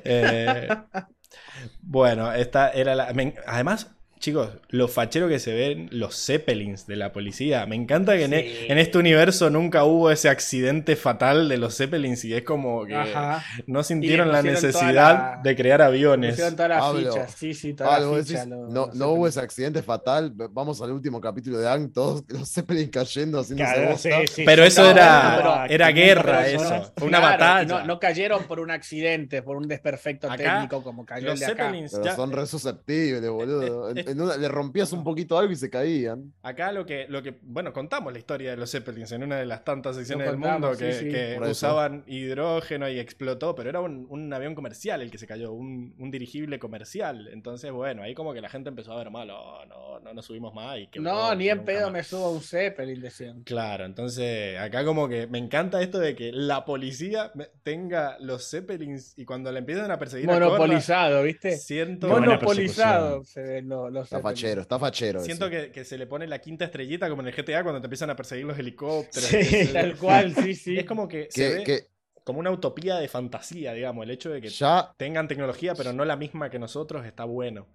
Eh, 0.04 0.68
bueno, 1.82 2.32
esta 2.32 2.70
era 2.70 2.94
la. 2.94 3.12
me- 3.12 3.34
además, 3.46 3.90
chicos, 4.24 4.48
lo 4.70 4.88
fachero 4.88 5.28
que 5.28 5.38
se 5.38 5.52
ven 5.52 5.88
los 5.92 6.16
Zeppelins 6.24 6.86
de 6.86 6.96
la 6.96 7.12
policía. 7.12 7.66
Me 7.66 7.76
encanta 7.76 8.16
que 8.16 8.24
en, 8.24 8.32
e- 8.32 8.42
Sí. 8.44 8.66
en 8.68 8.78
este 8.78 8.96
universo 8.96 9.50
nunca 9.50 9.84
hubo 9.84 10.10
ese 10.10 10.28
accidente 10.30 10.96
fatal 10.96 11.48
de 11.48 11.58
los 11.58 11.76
Zeppelins 11.76 12.24
y 12.24 12.32
es 12.34 12.42
como 12.42 12.86
que 12.86 12.94
Ajá. 12.94 13.44
no 13.66 13.82
sintieron 13.82 14.32
la 14.32 14.42
necesidad 14.42 14.92
la- 15.36 15.40
de 15.42 15.54
crear 15.54 15.82
aviones. 15.82 16.30
Pusieron 16.32 16.54
todas 16.56 16.68
las 16.70 16.80
Pablo, 16.80 17.12
fichas, 17.12 17.34
sí, 17.36 17.52
sí, 17.54 17.74
todas 17.74 17.92
Pablo, 17.92 18.06
las 18.06 18.16
vos 18.18 18.26
fichas. 18.28 18.44
decís, 18.46 18.58
los- 18.58 18.72
no, 18.72 18.86
los 18.86 18.94
no 18.94 19.08
hubo 19.10 19.28
ese 19.28 19.40
accidente 19.40 19.82
fatal. 19.82 20.32
Vamos 20.50 20.80
al 20.80 20.92
último 20.92 21.20
capítulo 21.20 21.58
de 21.58 21.68
Ang, 21.68 21.92
todos 21.92 22.24
los 22.28 22.50
Zeppelin 22.50 22.88
cayendo 22.88 23.40
haciendo 23.40 23.62
Claro, 23.64 23.98
sí, 23.98 24.08
sí, 24.32 24.42
Pero 24.46 24.62
sí, 24.62 24.68
eso 24.68 24.90
era- 24.90 25.34
pero 25.36 25.74
era 25.74 25.92
500 25.92 25.94
guerra, 25.94 26.48
eso. 26.48 26.92
Fue 26.96 27.08
una 27.08 27.18
Claro, 27.18 27.32
batalla. 27.38 27.64
No, 27.80 27.84
no 27.86 28.00
cayeron 28.00 28.44
por 28.44 28.58
un 28.60 28.70
accidente, 28.70 29.42
por 29.42 29.56
un 29.58 29.68
desperfecto 29.68 30.30
Acá, 30.30 30.36
técnico 30.54 30.82
como 30.82 31.04
cayó 31.04 31.26
Los 31.26 31.34
el 31.34 31.40
de 31.40 31.44
acá. 31.52 31.64
Zeppelins 31.64 31.92
Pero 31.92 32.04
ya- 32.04 32.16
son 32.16 32.32
re 32.32 32.46
susceptibles, 32.46 33.28
boludo. 33.30 33.90
En- 33.90 33.98
es- 33.98 34.13
en 34.14 34.20
una- 34.22 34.36
le 34.36 34.48
rompías 34.48 34.92
un 34.92 35.04
poquito 35.04 35.36
algo 35.38 35.52
y 35.52 35.56
se 35.56 35.68
caían. 35.70 36.32
Acá 36.42 36.72
lo 36.72 36.86
que, 36.86 37.06
lo 37.08 37.22
que, 37.22 37.34
bueno, 37.42 37.72
contamos 37.72 38.12
la 38.12 38.18
historia 38.18 38.50
de 38.50 38.56
los 38.56 38.70
Zeppelins 38.70 39.12
en 39.12 39.22
una 39.22 39.36
de 39.36 39.46
las 39.46 39.64
tantas 39.64 39.96
secciones 39.96 40.26
del 40.26 40.36
mundo 40.38 40.72
que, 40.76 40.92
sí, 40.92 41.04
sí. 41.04 41.10
que 41.10 41.34
Por 41.34 41.42
eso. 41.44 41.50
usaban 41.52 42.04
hidrógeno 42.06 42.88
y 42.88 42.98
explotó, 42.98 43.54
pero 43.54 43.68
era 43.70 43.80
un, 43.80 44.06
un 44.08 44.32
avión 44.32 44.54
comercial 44.54 45.02
el 45.02 45.10
que 45.10 45.18
se 45.18 45.26
cayó, 45.26 45.52
un, 45.52 45.94
un 45.98 46.10
dirigible 46.10 46.58
comercial. 46.58 47.28
Entonces, 47.32 47.70
bueno, 47.72 48.02
ahí 48.02 48.14
como 48.14 48.32
que 48.32 48.40
la 48.40 48.48
gente 48.48 48.68
empezó 48.68 48.92
a 48.92 48.96
ver 48.98 49.10
mal, 49.10 49.28
"Oh, 49.30 49.64
no, 49.66 50.00
no 50.00 50.14
nos 50.14 50.24
subimos 50.26 50.54
más. 50.54 50.78
Y 50.78 50.88
No, 51.00 51.34
ni 51.34 51.48
en 51.48 51.64
pedo 51.64 51.84
más". 51.84 51.92
me 51.92 52.02
subo 52.02 52.26
a 52.26 52.30
un 52.30 52.40
Zeppelin, 52.40 53.00
decían. 53.00 53.42
Claro, 53.44 53.84
entonces 53.84 54.58
acá 54.58 54.84
como 54.84 55.08
que 55.08 55.26
me 55.26 55.38
encanta 55.38 55.82
esto 55.82 55.98
de 55.98 56.14
que 56.14 56.30
la 56.32 56.64
policía 56.64 57.32
tenga 57.62 58.16
los 58.20 58.48
Zeppelins 58.50 59.14
y 59.18 59.24
cuando 59.24 59.50
le 59.52 59.58
empiezan 59.60 59.90
a 59.90 59.98
perseguir 59.98 60.30
a 60.30 60.34
Monopolizado, 60.34 61.22
¿viste? 61.22 61.56
siento, 61.56 62.08
Monopolizado 62.08 63.24
se 63.24 63.42
ven 63.42 63.68
los, 63.68 63.92
los 63.92 64.03
Está 64.04 64.16
Zeppelin. 64.18 64.36
fachero, 64.36 64.60
está 64.62 64.78
fachero. 64.78 65.20
siento 65.20 65.50
que, 65.50 65.70
que 65.70 65.84
se 65.84 65.98
le 65.98 66.06
pone 66.06 66.26
la 66.26 66.38
quinta 66.40 66.64
estrellita 66.64 67.08
como 67.08 67.22
en 67.22 67.28
el 67.28 67.34
GTA 67.34 67.62
cuando 67.62 67.80
te 67.80 67.86
empiezan 67.86 68.10
a 68.10 68.16
perseguir 68.16 68.44
los 68.46 68.58
helicópteros. 68.58 69.28
Sí, 69.28 69.42
se- 69.44 69.66
Tal 69.72 69.96
cual, 69.96 70.34
sí, 70.34 70.54
sí. 70.54 70.78
Es 70.78 70.84
como 70.84 71.08
que 71.08 71.28
se 71.30 71.54
ve 71.56 71.64
que 71.64 71.86
como 72.24 72.38
una 72.40 72.50
utopía 72.50 72.96
de 72.96 73.08
fantasía, 73.08 73.72
digamos. 73.74 74.04
El 74.04 74.10
hecho 74.10 74.30
de 74.30 74.40
que 74.40 74.48
ya, 74.48 74.94
tengan 74.96 75.28
tecnología, 75.28 75.74
pero 75.74 75.92
no 75.92 76.04
la 76.04 76.16
misma 76.16 76.48
que 76.48 76.58
nosotros, 76.58 77.04
está 77.04 77.24
bueno. 77.24 77.66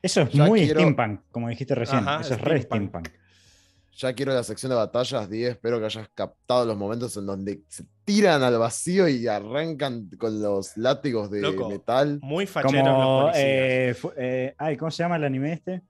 Eso 0.00 0.20
es 0.22 0.30
Ya 0.30 0.44
muy 0.46 0.60
quiero- 0.60 0.78
steampunk, 0.80 1.20
como 1.32 1.48
dijiste 1.48 1.74
recién. 1.74 2.00
Ajá, 2.00 2.20
Eso 2.20 2.34
es 2.34 2.40
re 2.40 2.62
steampunk. 2.62 3.06
steampunk. 3.08 3.27
Ya 3.98 4.12
quiero 4.12 4.32
la 4.32 4.44
sección 4.44 4.70
de 4.70 4.76
batallas, 4.76 5.28
10. 5.28 5.50
Espero 5.50 5.80
que 5.80 5.86
hayas 5.86 6.08
captado 6.14 6.64
los 6.64 6.76
momentos 6.76 7.16
en 7.16 7.26
donde 7.26 7.62
se 7.68 7.84
tiran 8.04 8.44
al 8.44 8.56
vacío 8.56 9.08
y 9.08 9.26
arrancan 9.26 10.08
con 10.18 10.40
los 10.40 10.76
látigos 10.76 11.28
de 11.32 11.40
Loco. 11.40 11.68
metal. 11.68 12.20
Muy 12.22 12.46
facheros 12.46 12.80
Como, 12.80 13.22
los 13.22 13.32
policías. 13.32 13.44
eh, 13.44 13.96
eh, 14.16 14.54
ay, 14.56 14.76
¿cómo 14.76 14.92
se 14.92 15.02
llama 15.02 15.16
el 15.16 15.24
anime 15.24 15.52
este? 15.54 15.82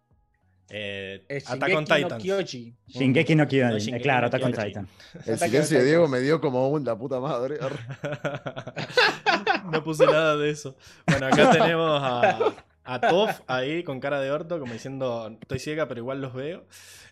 Eh, 0.70 1.22
Es 1.28 1.50
Attack 1.50 1.74
on 1.76 1.84
Shingeki 1.84 2.28
no. 2.28 2.40
Shingeki 2.86 3.34
no 3.34 3.44
No, 3.44 3.48
Kyojin. 3.48 3.78
Shingeki 3.78 3.94
eh, 3.94 4.00
claro, 4.00 4.20
no 4.22 4.26
Attack 4.28 4.44
on. 4.44 4.52
Titan. 4.52 4.88
El 5.26 5.34
Ataque 5.34 5.50
silencio 5.50 5.78
de 5.78 5.84
Diego 5.84 6.08
me 6.08 6.20
dio 6.20 6.40
como 6.40 6.68
un 6.70 6.84
la 6.84 6.96
puta 6.96 7.20
madre. 7.20 7.58
no 9.70 9.84
puse 9.84 10.06
nada 10.06 10.36
de 10.36 10.50
eso. 10.50 10.76
Bueno, 11.06 11.26
acá 11.26 11.50
tenemos 11.52 12.00
a, 12.02 12.38
a 12.90 13.00
Toph 13.00 13.40
ahí 13.46 13.82
con 13.84 14.00
cara 14.00 14.20
de 14.20 14.30
orto, 14.30 14.58
como 14.58 14.72
diciendo, 14.72 15.36
estoy 15.40 15.58
ciega, 15.58 15.86
pero 15.88 16.00
igual 16.00 16.20
los 16.20 16.32
veo. 16.34 16.64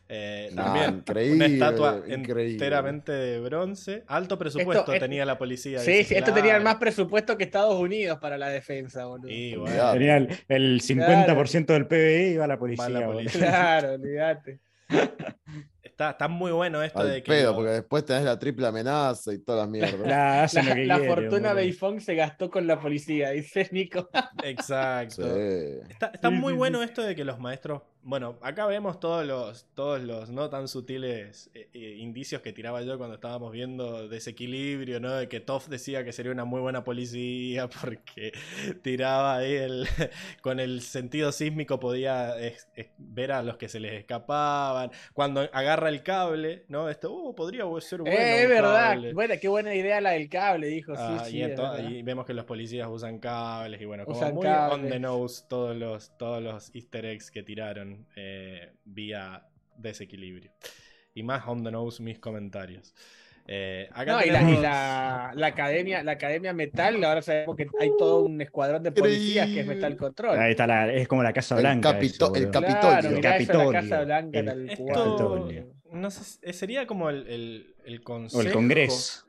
Eh, 0.08 0.50
Nah, 0.52 0.64
también 0.64 0.94
increíble, 0.98 1.34
una 1.34 1.46
estatua 1.46 2.02
increíble. 2.06 2.52
enteramente 2.52 3.10
de 3.10 3.40
bronce. 3.40 4.04
Alto 4.06 4.38
presupuesto 4.38 4.80
Esto- 4.82 4.92
esto- 4.94 5.04
tenía 5.04 5.24
la 5.24 5.36
policía. 5.36 5.80
Sí, 5.80 5.90
dice, 5.90 6.04
sí, 6.04 6.14
esto 6.14 6.32
claro. 6.32 6.42
tenía 6.48 6.60
más 6.60 6.76
presupuesto 6.76 7.36
que 7.36 7.42
Estados 7.44 7.74
Unidos 7.78 8.18
para 8.20 8.38
la 8.38 8.48
defensa, 8.48 9.04
boludo. 9.06 9.28
Y 9.28 9.56
bueno, 9.56 9.66
Olvidate. 9.90 9.98
Tenía 9.98 10.16
el, 10.16 10.28
el 10.48 10.80
50% 10.80 11.66
del 11.72 11.86
PBI 11.88 12.34
iba 12.34 12.44
a 12.44 12.48
la 12.48 12.56
policía. 12.58 12.84
Va 12.84 12.88
la 12.90 12.98
boludo. 13.00 13.14
policía. 13.18 13.40
Claro, 13.48 13.92
olvídate. 13.94 14.60
está, 15.96 16.10
está 16.10 16.28
muy 16.28 16.52
bueno 16.52 16.82
esto 16.82 17.00
Al 17.00 17.08
de 17.08 17.22
que. 17.22 17.30
pedo, 17.32 17.50
lo- 17.50 17.56
porque 17.56 17.70
después 17.70 18.04
tenés 18.04 18.24
la 18.24 18.38
triple 18.38 18.66
amenaza 18.66 19.32
y 19.32 19.38
todas 19.38 19.62
las 19.62 19.68
mierdas. 19.70 20.06
La, 20.06 20.46
La, 20.52 20.62
la 20.62 20.98
quieren, 20.98 21.06
fortuna 21.06 21.54
de 21.54 21.62
iPhone 21.62 22.00
se 22.00 22.14
gastó 22.14 22.50
con 22.50 22.66
la 22.66 22.78
policía, 22.78 23.30
dice 23.30 23.68
Nico. 23.72 24.08
Exacto. 24.42 25.22
Sí. 25.34 25.78
Está, 25.88 26.06
está 26.08 26.28
Sí, 26.28 26.34
muy 26.34 26.52
sí, 26.52 26.58
bueno 26.58 26.82
esto 26.82 27.02
de 27.02 27.14
que 27.16 27.24
los 27.24 27.38
maestros. 27.38 27.82
Bueno, 28.08 28.38
acá 28.40 28.66
vemos 28.66 29.00
todos 29.00 29.26
los, 29.26 29.66
todos 29.74 30.00
los 30.00 30.30
no 30.30 30.48
tan 30.48 30.68
sutiles 30.68 31.50
eh, 31.54 31.68
eh, 31.74 31.96
indicios 31.98 32.40
que 32.40 32.52
tiraba 32.52 32.80
yo 32.82 32.96
cuando 32.98 33.16
estábamos 33.16 33.50
viendo 33.50 34.06
desequilibrio, 34.06 35.00
¿no? 35.00 35.10
De 35.12 35.28
que 35.28 35.40
Toff 35.40 35.66
decía 35.66 36.04
que 36.04 36.12
sería 36.12 36.30
una 36.30 36.44
muy 36.44 36.60
buena 36.60 36.84
policía 36.84 37.68
porque 37.80 38.32
tiraba 38.82 39.38
ahí 39.38 39.54
el. 39.54 39.88
con 40.40 40.60
el 40.60 40.82
sentido 40.82 41.32
sísmico 41.32 41.80
podía 41.80 42.38
es- 42.38 42.68
es- 42.76 42.90
ver 42.96 43.32
a 43.32 43.42
los 43.42 43.56
que 43.56 43.68
se 43.68 43.80
les 43.80 43.94
escapaban. 43.94 44.92
Cuando 45.12 45.40
agarra 45.52 45.88
el 45.88 46.04
cable, 46.04 46.64
¿no? 46.68 46.88
Esto, 46.88 47.12
uh, 47.12 47.34
podría 47.34 47.64
ser 47.80 48.02
bueno. 48.02 48.16
eh, 48.16 48.42
es 48.44 48.48
verdad. 48.48 48.90
cable". 48.90 49.14
Bueno, 49.14 49.34
qué 49.40 49.48
buena 49.48 49.74
idea 49.74 50.00
la 50.00 50.10
del 50.10 50.28
cable, 50.28 50.68
dijo. 50.68 50.94
Sí, 50.94 51.02
Ah, 51.04 51.24
sí, 51.26 51.38
y, 51.38 51.42
es 51.42 51.48
ento- 51.58 51.72
verdad. 51.72 51.90
y 51.90 52.02
vemos 52.02 52.24
que 52.24 52.34
los 52.34 52.44
policías 52.44 52.86
usan 52.88 53.18
cables 53.18 53.80
y 53.80 53.84
bueno, 53.84 54.04
como 54.04 54.16
Usan 54.16 54.32
muy 54.34 54.46
on 54.46 54.88
the 54.88 55.00
nose 55.00 55.42
todos 55.48 55.74
los, 55.76 56.16
todos 56.16 56.40
los 56.40 56.72
easter 56.72 57.04
eggs 57.06 57.32
que 57.32 57.42
tiraron 57.42 57.95
eh, 58.16 58.72
vía 58.84 59.46
desequilibrio. 59.76 60.50
Y 61.14 61.22
más 61.22 61.46
on 61.46 61.64
the 61.64 61.70
nose 61.70 62.02
mis 62.02 62.18
comentarios. 62.18 62.94
Eh, 63.48 63.88
acá 63.92 64.12
No, 64.12 64.24
y, 64.24 64.30
la, 64.30 64.42
y 64.50 64.56
la- 64.56 65.32
la 65.36 65.46
academia, 65.46 66.02
la 66.02 66.12
academia 66.12 66.52
Metal, 66.52 67.02
ahora 67.04 67.22
sabemos 67.22 67.56
que 67.56 67.68
hay 67.80 67.90
todo 67.96 68.24
un 68.24 68.40
escuadrón 68.40 68.82
de 68.82 68.90
policías 68.90 69.46
que 69.48 69.60
es 69.60 69.66
Metal 69.66 69.96
Control. 69.96 70.36
Ahí 70.38 70.50
está 70.50 70.66
la, 70.66 70.92
es 70.92 71.06
como 71.06 71.22
la 71.22 71.32
Casa 71.32 71.54
El 71.54 71.60
Blanca. 71.60 71.92
capito- 71.92 72.26
eso, 72.26 72.34
el 72.34 72.46
boludo. 72.46 72.60
capi- 72.60 72.80
Claro, 72.80 73.20
Capitolio. 73.22 73.72
la. 73.72 73.80
Casa 73.80 74.04
Blanca 74.04 74.38
El- 74.40 74.46
tal 74.46 74.70
Esto, 74.70 74.82
cual. 74.84 74.94
Capitolio. 75.04 75.66
no 75.92 76.10
sé, 76.10 76.52
sería 76.52 76.86
como 76.88 77.08
el, 77.08 77.26
el, 77.28 77.74
el 77.84 78.02
O 78.32 78.40
el 78.40 78.52
Congreso. 78.52 79.25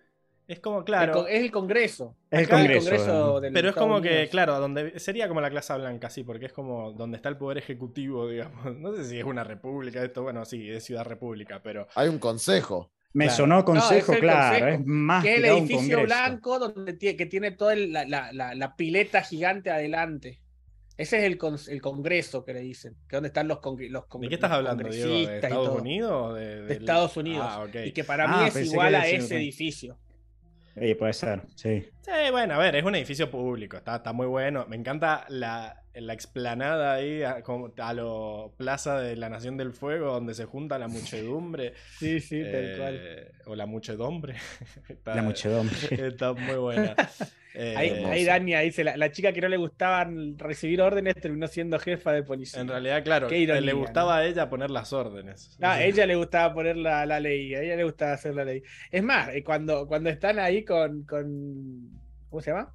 Es 0.47 0.59
como, 0.61 0.79
El 0.79 0.85
claro. 0.85 1.27
es 1.27 1.41
el 1.41 1.51
Congreso. 1.51 2.15
Es 2.31 2.39
el 2.41 2.49
Congreso. 2.49 3.41
del 3.41 3.51
Pero 3.53 3.67
es 3.67 3.71
Estados 3.73 3.75
como 3.89 4.01
que, 4.01 4.09
Unidos. 4.09 4.29
claro, 4.29 4.59
donde 4.59 4.97
sería 4.99 5.27
como 5.27 5.41
la 5.41 5.49
clase 5.49 5.73
blanca, 5.75 6.09
sí, 6.09 6.23
porque 6.23 6.45
es 6.45 6.53
como 6.53 6.93
donde 6.93 7.17
está 7.17 7.27
el 7.29 7.37
poder 7.37 7.57
ejecutivo, 7.57 8.27
digamos. 8.27 8.65
No 8.77 8.95
sé 8.95 9.03
si 9.05 9.19
es 9.19 9.25
una 9.25 9.43
república 9.43 10.03
esto, 10.03 10.23
bueno, 10.23 10.45
sí, 10.45 10.69
es 10.69 10.83
ciudad 10.85 11.03
república, 11.05 11.61
pero 11.61 11.87
Hay 11.95 12.07
un 12.07 12.19
consejo. 12.19 12.91
Me 13.13 13.25
Claro. 13.25 13.37
sonó 13.37 13.55
No, 13.57 13.65
consejo, 13.65 14.13
es 14.13 14.19
claro. 14.19 14.49
consejo, 14.59 14.67
es 14.81 14.85
más 14.85 15.23
Que 15.23 15.31
es 15.35 15.43
el 15.43 15.51
un 15.51 15.57
edificio 15.59 15.77
congreso. 15.97 16.03
blanco 16.03 16.59
donde 16.59 16.93
tiene, 16.93 17.15
que 17.17 17.25
tiene 17.25 17.51
toda 17.51 17.73
el- 17.73 17.91
la, 17.91 18.05
la- 18.05 18.31
la- 18.31 18.53
la 18.55 18.75
pileta 18.75 19.21
gigante 19.23 19.69
adelante. 19.71 20.41
Ese 20.97 21.17
es 21.19 21.23
el, 21.25 21.37
con- 21.37 21.57
el 21.67 21.81
Congreso 21.81 22.43
que 22.43 22.53
le 22.53 22.59
dicen. 22.61 22.95
Que 23.07 23.17
donde 23.17 23.27
están 23.27 23.47
los, 23.47 23.59
congre- 23.59 23.89
los 23.89 24.05
¿de 24.19 24.27
qué 24.29 24.35
estás 24.35 24.49
los 24.49 24.57
hablando, 24.59 24.89
Diego? 24.89 25.09
¿De 25.27 25.35
Estados. 25.35 25.79
Unidos 25.81 26.35
de, 26.35 26.73
Estados 26.73 27.17
Unidos. 27.17 27.45
Ah, 27.47 27.63
ok. 27.63 27.75
Y 27.85 27.91
que 27.91 28.03
para 28.03 28.23
Ah, 28.25 28.41
mí 28.43 28.47
es 28.47 28.71
igual 28.71 28.95
a 28.95 29.07
ese 29.07 29.35
edificio. 29.35 29.97
Sí, 30.79 30.93
puede 30.93 31.13
ser, 31.13 31.41
sí. 31.55 31.89
Sí, 32.01 32.11
bueno, 32.31 32.53
a 32.53 32.57
ver, 32.59 32.75
es 32.75 32.83
un 32.83 32.93
edificio 32.93 33.31
público, 33.31 33.77
está, 33.77 33.95
está 33.95 34.13
muy 34.13 34.27
bueno. 34.27 34.65
Me 34.67 34.75
encanta 34.75 35.25
la, 35.29 35.83
la 36.01 36.13
explanada 36.13 36.93
ahí, 36.93 37.23
a, 37.23 37.41
como 37.43 37.71
a 37.77 37.93
lo 37.93 38.53
Plaza 38.57 38.99
de 38.99 39.15
la 39.15 39.29
Nación 39.29 39.57
del 39.57 39.73
Fuego, 39.73 40.11
donde 40.13 40.33
se 40.33 40.45
junta 40.45 40.77
la 40.79 40.87
muchedumbre. 40.87 41.73
Sí, 41.99 42.19
sí, 42.19 42.41
tal 42.43 42.51
eh, 42.53 42.75
cual. 42.77 43.31
O 43.47 43.55
la 43.55 43.65
muchedombre. 43.65 44.35
Está- 44.89 45.15
La 45.15 45.21
muchedumbre. 45.21 45.77
Está 46.07 46.33
muy 46.33 46.55
buena. 46.55 46.95
Eh, 47.59 47.73
Ahí, 47.75 47.89
hermoso. 47.89 48.09
ahí 48.11 48.23
Dania 48.23 48.59
dice, 48.59 48.83
la, 48.83 48.95
la 48.97 49.11
chica 49.11 49.33
que 49.33 49.41
no 49.41 49.47
le 49.49 49.57
gustaban 49.57 50.37
recibir 50.37 50.79
órdenes 50.79 51.15
terminó 51.15 51.47
siendo 51.47 51.79
jefa 51.79 52.11
de 52.11 52.21
policía. 52.21 52.61
en 52.61 52.67
realidad, 52.67 53.03
claro, 53.03 53.27
Qué 53.27 53.39
ironía, 53.39 53.61
le 53.61 53.73
gustaba 53.73 54.17
¿no? 54.17 54.21
a 54.21 54.25
ella 54.25 54.47
poner 54.47 54.69
las 54.69 54.93
órdenes. 54.93 55.57
Ah, 55.59 55.73
a 55.73 55.83
ella 55.83 56.05
le 56.05 56.15
gustaba 56.15 56.53
poner 56.53 56.77
la, 56.77 57.03
la 57.07 57.19
ley, 57.19 57.55
a 57.55 57.63
ella 57.63 57.75
le 57.75 57.83
gustaba 57.83 58.11
hacer 58.13 58.35
la 58.35 58.45
ley. 58.45 58.61
Es 58.91 59.01
más, 59.01 59.29
eh, 59.29 59.43
cuando, 59.43 59.87
cuando 59.87 60.11
están 60.11 60.37
ahí 60.37 60.63
con, 60.63 61.03
con. 61.05 61.89
¿Cómo 62.29 62.41
se 62.43 62.51
llama? 62.51 62.71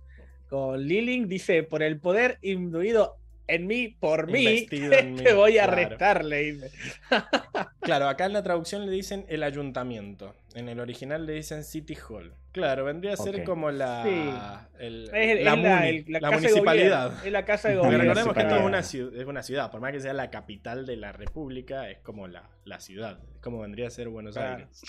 Con 0.52 0.86
Liling, 0.86 1.28
dice: 1.28 1.62
Por 1.62 1.82
el 1.82 1.98
poder 1.98 2.39
induido 2.42 3.16
en 3.47 3.66
mí, 3.66 3.89
por 3.89 4.31
mí, 4.31 4.66
te 4.70 5.32
voy 5.32 5.56
a 5.56 5.64
claro. 5.64 5.72
arrestar, 5.72 6.24
le 6.26 6.39
dice. 6.52 6.70
Claro, 7.81 8.06
acá 8.08 8.26
en 8.26 8.34
la 8.34 8.42
traducción 8.42 8.84
le 8.86 8.92
dicen 8.92 9.24
el 9.28 9.42
ayuntamiento. 9.42 10.34
En 10.55 10.68
el 10.68 10.78
original 10.78 11.24
le 11.26 11.32
dicen 11.32 11.64
City 11.64 11.97
Hall. 12.08 12.34
Claro, 12.52 12.84
vendría 12.84 13.14
a 13.14 13.16
ser 13.16 13.42
como 13.44 13.70
la, 13.70 14.05
Sí. 14.05 14.78
el- 14.78 15.05
Es, 15.12 15.12
el- 15.14 15.14
la, 15.14 15.20
es 15.22 15.44
la, 15.44 15.56
muni- 15.56 15.89
el- 15.89 16.05
la 16.12 16.20
la 16.20 16.28
casa 16.31 16.36
de 16.36 16.48
municipalidad. 16.48 17.05
gobierno, 17.06 17.24
Es 17.26 17.32
la 17.32 17.44
casa 17.47 17.68
de 17.70 17.76
gobierno. 17.76 17.98
recordemos 18.02 18.34
que 18.34 18.40
esto 18.42 18.56
es 18.56 18.62
una, 18.62 18.82
ciudad, 18.82 19.20
es 19.20 19.26
una 19.26 19.42
ciudad, 19.42 19.70
por 19.70 19.81
más 19.81 19.92
que 19.92 20.00
sea 20.00 20.12
la 20.12 20.31
capital 20.31 20.84
de 20.86 20.97
la 20.97 21.12
república, 21.12 21.89
es 21.90 21.98
como 22.00 22.28
la, 22.28 22.50
la 22.64 22.78
ciudad, 22.78 23.18
es 23.34 23.40
como 23.40 23.60
vendría 23.60 23.86
a 23.89 23.90
ser 23.90 24.10
Buenos 24.10 24.34
Claro. 24.36 24.56
Aires. 24.58 24.82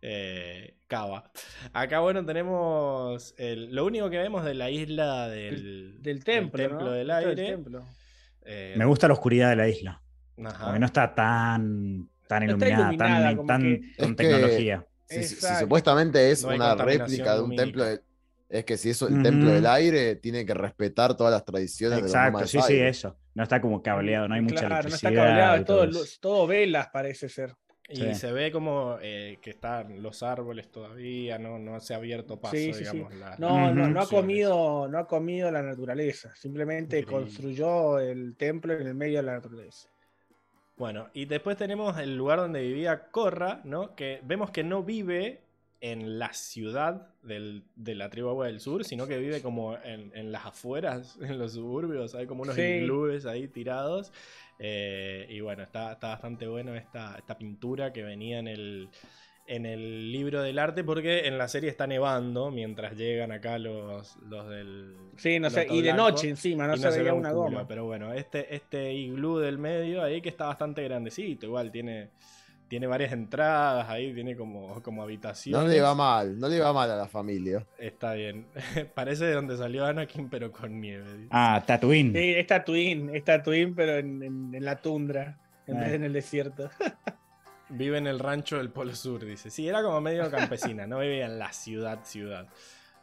Eh, 0.00 0.74
Cava. 0.86 1.30
Acá, 1.72 2.00
bueno, 2.00 2.24
tenemos 2.24 3.34
el- 3.36 3.74
lo 3.74 3.84
único 3.84 4.08
que 4.08 4.18
vemos 4.18 4.44
de 4.44 4.54
la 4.54 4.70
isla 4.70 5.28
del, 5.28 6.00
Del 6.02 6.24
templo. 6.24 6.56
templo 6.58 6.84
¿no? 6.86 6.92
del 6.92 7.10
aire. 7.10 7.34
templo. 7.34 7.84
eh, 8.44 8.74
Me 8.78 8.84
gusta 8.86 9.06
la 9.08 9.14
oscuridad 9.14 9.50
de 9.50 9.56
la 9.56 9.68
isla. 9.68 10.00
ajá. 10.44 10.64
Porque 10.66 10.78
no 10.78 10.86
está 10.86 11.14
tan, 11.14 12.08
tan 12.26 12.46
No 12.46 12.52
está 12.52 12.66
iluminada, 12.68 12.88
iluminada, 12.94 13.24
tan, 13.26 13.36
como 13.36 13.46
tan 13.46 13.62
que- 13.62 13.78
con 13.78 13.84
Es 14.04 14.06
que- 14.08 14.14
tecnología. 14.14 14.86
Si, 15.08 15.22
si 15.24 15.34
Exacto. 15.34 15.60
supuestamente 15.60 16.30
es 16.30 16.44
No 16.44 16.54
una 16.54 16.74
réplica 16.74 17.34
de 17.34 17.40
un 17.40 17.42
lumínica. 17.50 17.64
templo, 17.64 17.84
de- 17.84 18.00
es 18.50 18.64
que 18.64 18.76
si 18.78 18.90
es 18.90 19.02
el 19.02 19.22
templo 19.22 19.50
del 19.50 19.66
aire, 19.66 20.16
tiene 20.16 20.46
que 20.46 20.54
respetar 20.54 21.14
todas 21.16 21.32
las 21.32 21.44
tradiciones 21.44 21.96
de 21.96 22.02
los 22.02 22.10
Exacto, 22.10 22.46
sí, 22.46 22.60
sí, 22.66 22.78
eso. 22.78 23.16
No 23.34 23.42
está 23.42 23.60
como 23.60 23.82
cableado, 23.82 24.26
no 24.28 24.34
hay 24.34 24.40
mucha 24.40 24.66
Claro, 24.66 24.88
no 24.88 24.94
está 24.94 25.08
electricidad. 25.08 25.58
cableado, 25.66 26.04
todo 26.20 26.46
velas 26.46 26.88
parece 26.92 27.28
ser. 27.28 27.54
Y 27.90 27.96
Sí. 27.96 28.14
se 28.16 28.32
ve 28.32 28.52
como 28.52 28.98
eh, 29.00 29.38
que 29.40 29.48
están 29.50 30.02
los 30.02 30.22
árboles 30.22 30.68
todavía, 30.70 31.38
no, 31.38 31.58
no 31.58 31.80
se 31.80 31.94
ha 31.94 31.96
abierto 31.96 32.38
paso, 32.38 32.54
Sí, 32.54 32.74
sí, 32.74 32.84
sí. 32.84 32.90
digamos. 32.98 33.14
la- 33.14 33.36
No, 33.38 33.72
no, 33.74 33.88
no 33.88 34.00
ha 34.02 34.06
comido, 34.06 34.86
no 34.88 34.98
ha 34.98 35.06
comido 35.06 35.50
la 35.50 35.62
naturaleza. 35.62 36.34
Simplemente 36.36 36.98
Increíble. 36.98 37.24
construyó 37.26 37.98
el 37.98 38.36
templo 38.36 38.74
en 38.74 38.86
el 38.86 38.94
medio 38.94 39.18
de 39.18 39.22
la 39.22 39.32
naturaleza. 39.34 39.88
Bueno, 40.76 41.08
y 41.14 41.24
después 41.24 41.56
tenemos 41.56 41.98
el 41.98 42.14
lugar 42.16 42.38
donde 42.40 42.60
vivía 42.60 43.08
Korra, 43.10 43.62
¿no? 43.64 43.94
Que 43.96 44.20
vemos 44.22 44.50
que 44.50 44.62
no 44.62 44.82
vive 44.82 45.40
en 45.80 46.18
la 46.18 46.32
ciudad 46.34 47.08
del- 47.22 47.62
de 47.74 47.94
la 47.94 48.10
tribu 48.10 48.28
Agua 48.28 48.46
del 48.48 48.60
Sur, 48.60 48.84
sino 48.84 49.06
que 49.06 49.16
vive 49.16 49.40
como 49.40 49.76
en, 49.78 50.12
en 50.14 50.30
las 50.30 50.44
afueras, 50.44 51.16
en 51.22 51.38
los 51.38 51.52
suburbios, 51.54 52.14
hay 52.14 52.26
como 52.26 52.42
unos 52.42 52.54
Sí. 52.54 52.86
ahí 53.28 53.48
tirados. 53.48 54.12
Eh, 54.58 55.26
y 55.30 55.40
bueno, 55.40 55.62
está, 55.62 55.92
está 55.92 56.08
bastante 56.08 56.46
bueno 56.46 56.74
esta, 56.74 57.16
esta 57.16 57.38
pintura 57.38 57.92
que 57.92 58.02
venía 58.02 58.38
en 58.40 58.48
el, 58.48 58.88
en 59.46 59.66
el 59.66 60.12
libro 60.12 60.42
del 60.42 60.58
arte, 60.58 60.84
porque 60.84 61.26
en 61.26 61.38
la 61.38 61.48
serie 61.48 61.70
está 61.70 61.86
nevando 61.86 62.50
mientras 62.50 62.96
llegan 62.96 63.32
acá 63.32 63.58
los, 63.58 64.16
los 64.28 64.48
del... 64.48 64.96
Sí, 65.16 65.38
no 65.38 65.48
sé, 65.48 65.66
y 65.70 65.80
de 65.80 65.92
Blanco. 65.92 66.10
noche 66.10 66.28
encima, 66.28 66.66
no 66.66 66.76
se 66.76 66.90
ve 66.90 66.98
veía 66.98 67.14
un 67.14 67.20
una 67.20 67.30
culo, 67.30 67.42
goma. 67.42 67.68
Pero 67.68 67.86
bueno, 67.86 68.12
este, 68.12 68.54
este 68.54 68.92
iglú 68.92 69.38
del 69.38 69.58
medio 69.58 70.02
ahí 70.02 70.20
que 70.20 70.28
está 70.28 70.46
bastante 70.46 70.82
grandecito, 70.82 71.46
igual 71.46 71.70
tiene, 71.70 72.10
tiene 72.68 72.86
varias 72.86 73.12
entradas 73.12 73.88
ahí, 73.88 74.12
tiene 74.14 74.36
como, 74.36 74.82
como 74.82 75.02
habitaciones. 75.02 75.62
No 75.62 75.68
le 75.68 75.80
va 75.80 75.94
mal, 75.94 76.38
no 76.38 76.48
le 76.48 76.60
va 76.60 76.72
mal 76.72 76.90
a 76.90 76.96
la 76.96 77.08
familia. 77.08 77.66
Está 77.78 78.12
bien. 78.14 78.46
Parece 78.94 79.24
de 79.24 79.32
donde 79.34 79.56
salió 79.56 79.84
Anakin, 79.86 80.28
pero 80.28 80.52
con 80.52 80.80
nieve. 80.80 81.10
dice. 81.16 81.28
Ah, 81.30 81.62
Tatooine. 81.66 82.12
Sí, 82.12 82.34
es 82.34 82.46
Tatooine, 82.46 83.16
es 83.16 83.24
Tatooine, 83.24 83.74
pero 83.74 83.96
en, 83.96 84.22
en- 84.22 84.54
en 84.54 84.64
la 84.64 84.76
tundra, 84.76 85.38
en 85.66 85.76
Ah. 85.76 85.80
vez 85.80 85.88
de 85.90 85.96
en 85.96 86.04
el 86.04 86.12
desierto. 86.12 86.70
Vive 87.70 87.98
en 87.98 88.06
el 88.06 88.18
rancho 88.18 88.56
del 88.56 88.70
Polo 88.70 88.94
Sur, 88.94 89.24
dice. 89.24 89.50
Sí, 89.50 89.68
era 89.68 89.82
como 89.82 90.00
medio 90.00 90.30
campesina, 90.30 90.86
no 90.86 91.00
vivía 91.00 91.26
en 91.26 91.38
la 91.38 91.52
ciudad, 91.52 92.00
ciudad. 92.04 92.46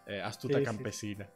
Eh, 0.07 0.21
astuta 0.21 0.55
Sí, 0.55 0.59
sí. 0.61 0.65
campesina. 0.65 1.29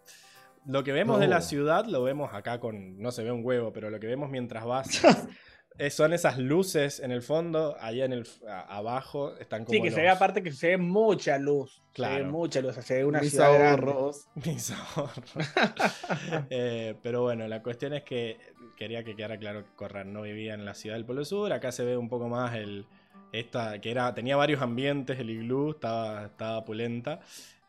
Lo 0.65 0.83
que 0.83 0.91
vemos 0.91 1.19
de 1.19 1.27
la 1.27 1.41
ciudad 1.41 1.85
lo 1.85 2.03
vemos 2.03 2.33
acá 2.33 2.59
con. 2.59 2.99
No 2.99 3.11
se 3.11 3.23
ve 3.23 3.31
un 3.31 3.43
huevo, 3.45 3.71
pero 3.71 3.89
lo 3.89 3.99
que 3.99 4.07
vemos 4.07 4.29
mientras 4.29 4.65
vas. 4.65 5.01
eh, 5.79 5.89
son 5.89 6.13
esas 6.13 6.37
luces 6.37 6.99
en 6.99 7.11
el 7.11 7.21
fondo, 7.23 7.75
allá 7.79 8.05
en 8.05 8.13
el 8.13 8.27
a- 8.47 8.77
abajo 8.77 9.35
están 9.37 9.65
como. 9.65 9.73
Sí, 9.75 9.81
que 9.81 9.89
se 9.91 10.01
ve 10.01 10.07
los- 10.07 10.15
aparte 10.17 10.43
que 10.43 10.51
se 10.51 10.67
ve 10.67 10.77
mucha 10.77 11.37
luz. 11.39 11.81
Se 11.89 11.93
Claro. 11.93 12.25
ve 12.25 12.31
mucha 12.31 12.61
luz, 12.61 12.71
o 12.71 12.73
sea, 12.75 12.83
se 12.83 12.95
ve 12.97 13.05
una 13.05 13.19
Mis 13.21 13.31
ciudad 13.31 13.69
ahorros. 13.71 14.27
Mis 14.45 14.71
ahorros. 14.71 15.33
Eh, 16.49 16.95
pero 17.01 17.21
bueno, 17.23 17.47
la 17.47 17.61
cuestión 17.63 17.93
es 17.93 18.03
que 18.03 18.37
quería 18.77 19.03
que 19.03 19.15
quedara 19.15 19.37
claro 19.37 19.63
que 19.63 19.75
Corran 19.75 20.13
no 20.13 20.21
vivía 20.21 20.53
en 20.53 20.65
la 20.65 20.73
ciudad 20.73 20.95
del 20.95 21.05
Polo 21.05 21.25
Sur. 21.25 21.51
Acá 21.53 21.71
se 21.71 21.83
ve 21.83 21.97
un 21.97 22.09
poco 22.09 22.27
más 22.29 22.55
el. 22.55 22.85
Esta, 23.31 23.79
que 23.79 23.91
era, 23.91 24.13
tenía 24.15 24.35
varios 24.37 24.61
ambientes, 24.61 25.19
el 25.19 25.29
iglú, 25.29 25.71
estaba, 25.71 26.25
estaba 26.25 26.65
pulenta. 26.65 27.19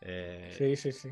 Eh, 0.01 0.49
Sí, 0.57 0.75
sí, 0.75 0.91
sí. 0.91 1.09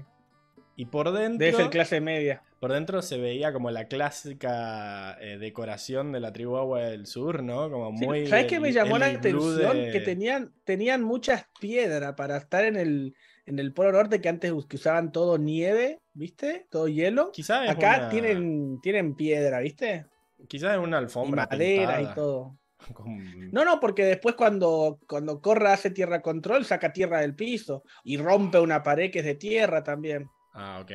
Y 0.80 0.86
por 0.86 1.12
dentro, 1.12 1.46
Debe 1.46 1.58
ser 1.58 1.70
clase 1.70 2.00
media. 2.00 2.42
por 2.62 2.72
dentro 2.72 3.02
se 3.02 3.18
veía 3.18 3.52
como 3.52 3.70
la 3.70 3.90
clásica 3.90 5.18
eh, 5.20 5.38
decoración 5.38 6.14
de 6.14 6.22
la 6.22 6.32
tribu 6.32 6.56
Agua 6.56 6.80
del 6.82 7.06
Sur, 7.06 7.44
¿no? 7.44 7.70
Como 7.70 7.98
Sí, 7.98 8.06
muy. 8.06 8.28
¿Sabes 8.28 8.46
qué 8.46 8.62
me 8.62 8.72
llamó 8.72 8.98
la 8.98 9.08
atención? 9.08 9.76
de- 9.78 9.92
Que 9.92 10.00
tenían, 10.00 10.54
tenían 10.64 11.04
muchas 11.04 11.46
piedras 11.60 12.14
para 12.16 12.38
estar 12.38 12.64
en 12.64 12.78
el, 12.78 13.14
en 13.46 13.60
el 13.60 13.74
Polo 13.74 13.92
Norte, 13.92 14.22
que 14.22 14.30
antes 14.30 14.54
que 14.70 14.76
usaban 14.78 15.12
todo 15.12 15.38
nieve, 15.38 16.00
¿viste? 16.14 16.66
Todo 16.70 16.88
hielo. 16.88 17.32
Quizás 17.34 17.70
Acá 17.70 17.98
una- 17.98 18.10
tienen, 18.10 18.80
tienen 18.82 19.16
piedra, 19.16 19.60
¿viste? 19.60 20.06
Quizás 20.48 20.78
es 20.78 20.80
una 20.80 20.98
Y 20.98 21.04
alfombra. 21.04 21.46
madera 21.52 21.98
pintada 21.98 22.02
y 22.02 22.16
todo. 22.16 22.58
con- 22.94 23.52
No, 23.52 23.66
no, 23.66 23.82
porque 23.82 24.06
después 24.06 24.36
cuando, 24.36 24.98
cuando 25.10 25.42
Corra 25.42 25.74
hace 25.74 25.92
tierra 25.92 26.22
control, 26.22 26.64
saca 26.64 26.94
tierra 26.94 27.20
del 27.20 27.36
piso 27.36 27.84
y 28.06 28.16
rompe 28.16 28.60
una 28.62 28.82
pared 28.82 29.12
que 29.12 29.20
es 29.20 29.26
de 29.26 29.36
tierra 29.36 29.84
también. 29.84 30.28
Ah, 30.54 30.80
ok. 30.82 30.92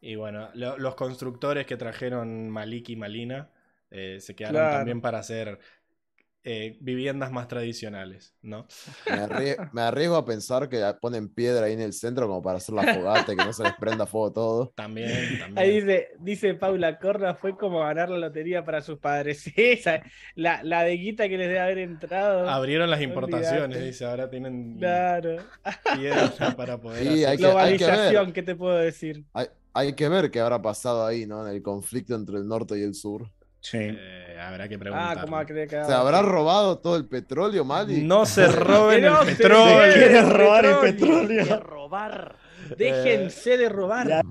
Y 0.00 0.14
bueno, 0.16 0.50
lo- 0.54 0.78
los 0.78 0.94
constructores 0.94 1.66
que 1.66 1.76
trajeron 1.76 2.48
Malik 2.50 2.88
y 2.90 2.96
Malina 2.96 3.50
eh, 3.90 4.18
se 4.20 4.34
quedaron 4.34 4.56
Claro. 4.56 4.70
también 4.70 5.00
para 5.00 5.18
hacer 5.18 5.58
eh, 6.42 6.78
viviendas 6.80 7.30
más 7.30 7.48
tradicionales, 7.48 8.34
¿no? 8.40 8.66
Me, 9.08 9.16
arrie- 9.16 9.56
me 9.74 9.82
arriesgo 9.82 10.16
a 10.16 10.24
pensar 10.24 10.68
que 10.68 10.80
ponen 11.00 11.28
piedra 11.28 11.66
ahí 11.66 11.74
en 11.74 11.80
el 11.82 11.92
centro 11.92 12.26
como 12.26 12.40
para 12.40 12.56
hacer 12.58 12.74
la 12.74 12.82
fogata 12.94 13.32
y 13.32 13.36
que 13.36 13.44
no 13.44 13.52
se 13.52 13.62
les 13.64 13.74
prenda 13.74 14.06
fuego 14.06 14.32
todo. 14.32 14.72
También, 14.76 15.38
también. 15.38 15.58
Ahí 15.58 15.80
dice, 15.80 16.08
dice 16.18 16.54
Paula 16.54 16.98
Corra, 16.98 17.34
fue 17.34 17.56
como 17.56 17.80
ganar 17.80 18.08
la 18.08 18.16
lotería 18.18 18.64
para 18.64 18.80
sus 18.80 18.98
padres. 18.98 19.40
Sí, 19.42 19.52
esa, 19.56 20.02
la, 20.34 20.62
la 20.62 20.82
de 20.84 20.92
guita 20.96 21.28
que 21.28 21.36
les 21.36 21.48
debe 21.48 21.60
haber 21.60 21.78
entrado. 21.78 22.48
Abrieron 22.48 22.88
las 22.90 23.02
importaciones, 23.02 23.82
dice, 23.84 24.04
ahora 24.06 24.30
tienen 24.30 24.78
Claro. 24.78 25.36
piedra 25.94 26.56
para 26.56 26.80
poder 26.80 27.02
Sí, 27.02 27.24
hacer- 27.24 27.28
hay 27.28 27.36
que- 27.36 27.46
hay 27.46 27.76
que 27.76 27.84
ver. 27.84 27.94
Globalización, 27.94 28.32
¿qué 28.32 28.42
te 28.42 28.54
puedo 28.56 28.76
decir? 28.76 29.24
Hay, 29.34 29.46
hay 29.74 29.92
que 29.94 30.08
ver 30.08 30.30
qué 30.30 30.40
habrá 30.40 30.60
pasado 30.62 31.04
ahí, 31.04 31.26
¿no? 31.26 31.46
En 31.46 31.54
el 31.54 31.62
conflicto 31.62 32.14
entre 32.14 32.36
el 32.38 32.46
norte 32.48 32.78
y 32.78 32.82
el 32.82 32.94
sur. 32.94 33.28
Sí. 33.60 33.78
Eh, 33.80 34.38
habrá 34.40 34.68
que 34.68 34.78
preguntar. 34.78 35.18
Ah, 35.18 35.20
¿cómo 35.22 35.36
va 35.36 35.42
a 35.42 35.46
creer 35.46 35.68
que 35.68 35.84
¿Se 35.84 35.92
habrá 35.92 36.22
robado 36.22 36.78
todo 36.78 36.96
el 36.96 37.06
petróleo, 37.06 37.64
Mali? 37.64 38.02
No 38.02 38.24
se 38.26 38.46
roben 38.52 39.04
el 39.04 39.14
se 39.18 39.24
petróleo. 39.36 39.92
¿Quieres 39.94 40.28
robar 40.28 40.64
el 40.66 40.76
petróleo? 40.78 41.60
robar. 41.60 42.36
Déjense 42.76 43.56
de 43.58 43.68
robar. 43.68 44.06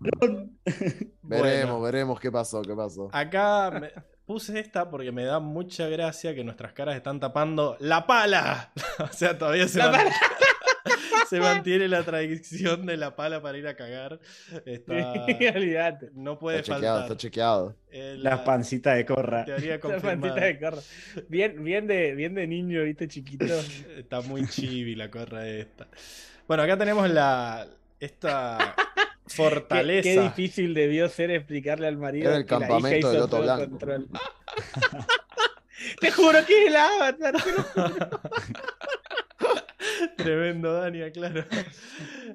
Veremos, 0.63 1.09
Bueno. 1.21 1.81
veremos 1.81 2.19
qué 2.19 2.31
pasó, 2.31 2.61
qué 2.61 2.73
pasó. 2.75 3.09
Acá 3.11 3.69
me- 3.79 3.91
puse 4.25 4.59
esta 4.59 4.89
porque 4.89 5.11
me 5.11 5.25
da 5.25 5.39
mucha 5.39 5.87
gracia 5.87 6.33
que 6.35 6.43
nuestras 6.43 6.73
caras 6.73 6.95
están 6.95 7.19
tapando 7.19 7.75
la 7.79 8.05
pala. 8.07 8.71
o 8.99 9.13
sea, 9.13 9.37
todavía 9.37 9.67
se, 9.67 9.79
La 9.79 9.91
man- 9.91 9.97
pala. 10.05 10.11
Se 11.29 11.39
mantiene 11.39 11.87
la 11.87 12.03
tradición 12.03 12.85
de 12.85 12.97
la 12.97 13.15
pala 13.15 13.41
para 13.41 13.57
ir 13.57 13.67
a 13.67 13.75
cagar. 13.75 14.19
Está- 14.65 14.93
olvídate. 15.55 16.09
no 16.13 16.39
puede 16.39 16.59
Está 16.59 16.75
chequeado, 16.75 16.97
faltar. 16.99 17.11
está 17.11 17.17
chequeado. 17.21 17.75
Eh, 17.91 18.15
La 18.19 18.43
pancita 18.43 18.93
de 18.95 19.05
Corra. 19.05 19.45
teoría 19.45 19.79
La 19.83 19.99
pancita 19.99 20.35
de 20.35 20.59
Corra. 20.59 20.81
Bien, 21.27 21.63
bien 21.63 21.87
de, 21.87 22.15
bien 22.15 22.33
de 22.33 22.47
niño, 22.47 22.83
viste, 22.83 23.07
chiquito. 23.07 23.45
Está 23.97 24.21
muy 24.21 24.47
chibi 24.47 24.95
la 24.95 25.09
corra 25.11 25.47
esta. 25.47 25.87
Bueno, 26.47 26.63
acá 26.63 26.77
tenemos 26.77 27.09
la 27.09 27.67
esta 27.99 28.75
fortaleza. 29.27 30.03
qué 30.03 30.19
difícil 30.21 30.73
debió 30.73 31.07
ser 31.09 31.31
explicarle 31.31 31.87
al 31.87 31.97
marido 31.97 32.29
Era 32.29 32.37
el 32.37 32.45
que 32.45 32.51
la 32.55 32.59
hija 32.59 32.67
campamento 32.67 32.97
hizo 32.99 33.11
del 33.11 33.19
Loto 33.19 33.29
todo 33.29 33.39
el 33.41 33.45
Blanco. 33.45 33.69
control. 33.69 34.07
Te 36.01 36.11
juro 36.11 36.45
que 36.45 36.63
es 36.63 36.69
el 36.69 36.75
avatar, 36.75 37.35
te 37.43 37.51
lo 37.51 37.61
juro. 37.63 38.09
Tremendo, 40.17 40.73
Dania, 40.73 41.11
claro. 41.11 41.43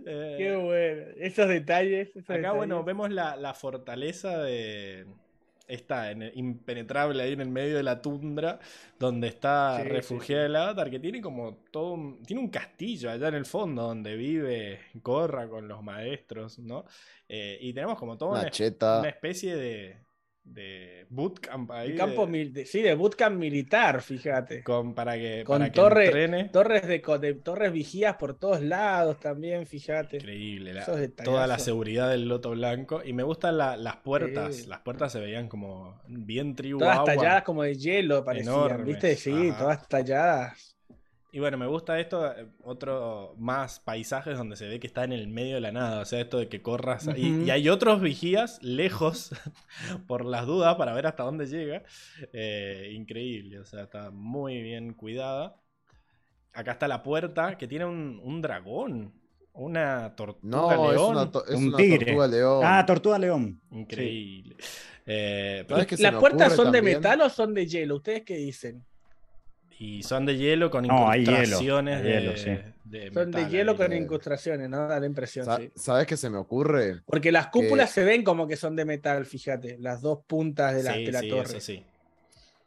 Eh, 0.07 0.35
Qué 0.37 0.57
bueno. 0.57 1.03
Esos 1.17 1.49
detalles. 1.49 2.09
esos 2.15 2.29
Acá, 2.29 2.53
bueno, 2.53 2.85
vemos 2.85 3.11
la, 3.11 3.37
la 3.37 3.55
fortaleza 3.55 4.43
de. 4.43 5.07
En 5.67 6.21
el- 6.21 6.33
impenetrable 6.37 7.23
ahí 7.23 7.33
en 7.33 7.41
el 7.41 7.49
medio 7.49 7.77
de 7.79 7.83
la 7.83 8.03
tundra, 8.03 8.59
donde 8.99 9.29
está 9.29 9.79
Sí, 9.79 9.85
sí, 9.85 9.89
refugiada 9.89 10.45
el 10.45 10.57
avatar, 10.57 10.91
que 10.91 11.01
tiene 11.01 11.23
como 11.23 11.57
todo. 11.71 11.93
un- 11.95 12.23
tiene 12.23 12.43
un 12.43 12.51
castillo 12.51 13.11
allá 13.11 13.29
en 13.29 13.35
el 13.35 13.47
fondo 13.47 13.85
donde 13.85 14.15
vive 14.15 14.81
Corra 15.03 15.49
con 15.49 15.67
los 15.67 15.83
maestros, 15.83 16.59
¿no? 16.59 16.85
Eh, 17.31 17.57
y 17.63 17.73
tenemos 17.73 17.99
como 17.99 18.19
toda 18.19 18.41
una 19.01 19.09
especie 19.09 19.57
de, 19.57 19.97
de 20.45 21.07
bootcamp 21.09 21.71
ahí. 21.71 21.95
Campo 21.97 22.27
de- 22.27 22.33
mil- 22.33 22.53
de- 22.53 22.67
sí, 22.67 22.83
de 22.83 22.95
bootcamp 22.95 23.37
militar, 23.39 24.03
fíjate. 24.03 24.63
con, 24.63 24.95
para 24.95 25.15
que, 25.15 25.43
Con 25.45 25.61
para 25.61 25.73
torre-. 25.73 26.49
Torres 26.53 26.87
de, 26.87 27.35
torres 27.35 27.73
vigías 27.73 28.17
por 28.17 28.35
todos 28.39 28.61
lados 28.61 29.19
también, 29.21 29.67
fíjate. 29.67 30.19
Increíble, 30.19 30.75
la- 30.75 30.85
toda 31.25 31.47
la 31.47 31.59
seguridad 31.59 32.11
del 32.11 32.29
loto 32.29 32.51
blanco. 32.51 33.03
Y 33.05 33.13
me 33.15 33.23
gustan 33.23 33.57
la- 33.57 33.77
las 33.77 33.97
puertas. 33.97 34.55
Sí. 34.57 34.67
Las 34.67 34.81
puertas 34.81 35.13
se 35.13 35.21
veían 35.21 35.49
como 35.49 35.99
bien 36.07 36.55
tribu 36.55 36.79
Todas 36.79 36.99
agua. 36.99 37.15
talladas 37.15 37.43
como 37.43 37.63
de 37.63 37.75
hielo 37.77 38.25
parecían, 38.25 38.55
Enormes, 38.55 38.87
¿viste? 38.87 39.17
Sí, 39.17 39.49
ajá. 39.49 39.59
todas 39.59 39.89
talladas. 39.89 40.74
Y 41.35 41.41
bueno, 41.41 41.59
me 41.59 41.67
gusta 41.67 41.99
esto, 41.99 42.25
eh, 42.31 42.47
otro 42.63 43.35
más 43.39 43.81
paisajes 43.81 44.39
donde 44.39 44.55
se 44.57 44.69
ve 44.69 44.79
que 44.79 44.87
está 44.87 45.03
en 45.03 45.13
el 45.13 45.27
medio 45.27 45.57
de 45.57 45.61
la 45.61 45.73
nada. 45.73 46.01
O 46.03 46.05
sea, 46.05 46.21
esto 46.21 46.39
de 46.39 46.49
que 46.49 46.63
corras. 46.63 47.09
y- 47.17 47.51
hay 47.51 47.69
otros 47.69 48.01
vigías 48.01 48.63
lejos 48.63 49.31
por 50.07 50.25
las 50.25 50.47
dudas 50.47 50.77
para 50.77 50.95
ver 50.95 51.09
hasta 51.09 51.25
dónde 51.25 51.47
llega. 51.47 51.83
Eh, 52.33 52.93
increíble, 52.95 53.59
o 53.59 53.65
sea, 53.65 53.83
está 53.83 54.13
muy 54.13 54.63
bien 54.63 54.93
cuidada. 54.95 55.57
Acá 56.53 56.71
está 56.73 56.87
la 56.87 57.03
puerta 57.03 57.59
que 57.59 57.67
tiene 57.67 57.85
un, 57.85 58.21
un 58.23 58.41
dragón. 58.41 59.13
Una 59.55 60.15
tortuga 60.15 60.41
No, 60.77 60.91
es 60.93 60.97
león. 60.97 61.11
una, 61.17 61.31
to- 61.33 61.47
es 61.47 61.55
Un 61.57 61.67
una 61.69 61.77
tigre. 61.77 62.07
tortuga 62.07 62.27
león. 62.29 62.63
Ah, 62.65 62.85
Tortuga 62.87 63.19
León. 63.19 63.61
Increíble. 63.73 64.57
Eh, 65.07 65.65
pero 65.67 65.77
¿Sabes 65.79 65.87
qué 65.89 65.97
se 65.97 66.03
¿Las 66.05 66.15
puertas 66.15 66.55
son 66.55 66.71
de 66.73 66.81
metal 66.81 67.21
o 67.23 67.29
son 67.29 67.55
de 67.55 67.67
hielo? 67.67 67.97
¿Ustedes 67.97 68.23
qué 68.23 68.37
dicen? 68.37 68.85
Y 69.79 70.03
son 70.03 70.25
de 70.27 70.37
hielo 70.37 70.71
con 70.71 70.87
No, 70.87 71.09
hay 71.11 71.21
hielo, 71.21 71.33
incrustaciones 71.33 71.97
hay 71.99 72.03
hielo, 72.05 72.33
de, 72.33 72.37
sí. 72.37 72.73
de 72.85 73.11
Son 73.13 73.31
de 73.31 73.39
metal 73.39 73.51
hielo 73.51 73.77
con 73.77 73.93
incrustaciones, 73.93 74.69
¿no? 74.71 74.89
Da 74.89 75.01
la 75.01 75.07
impresión, 75.07 75.45
Sa- 75.45 75.59
sí. 75.59 75.71
¿Sabes 75.75 76.07
qué 76.07 76.17
se 76.17 76.31
me 76.31 76.39
ocurre? 76.39 77.03
Porque 77.07 77.33
las 77.33 77.47
que- 77.47 77.51
cúpulas 77.51 77.91
se 77.91 78.05
ven 78.05 78.23
como 78.25 78.47
que 78.47 78.57
son 78.57 78.77
de 78.77 78.85
metal, 78.85 79.27
fíjate. 79.27 79.79
Las 79.79 80.01
dos 80.01 80.21
puntas 80.27 80.75
de 80.75 80.83
la, 80.83 80.95
Sí, 80.95 81.05
de 81.05 81.13
la 81.13 81.21
sí, 81.21 81.29
torre. 81.29 81.43
eso 81.45 81.61
sí. 81.61 81.85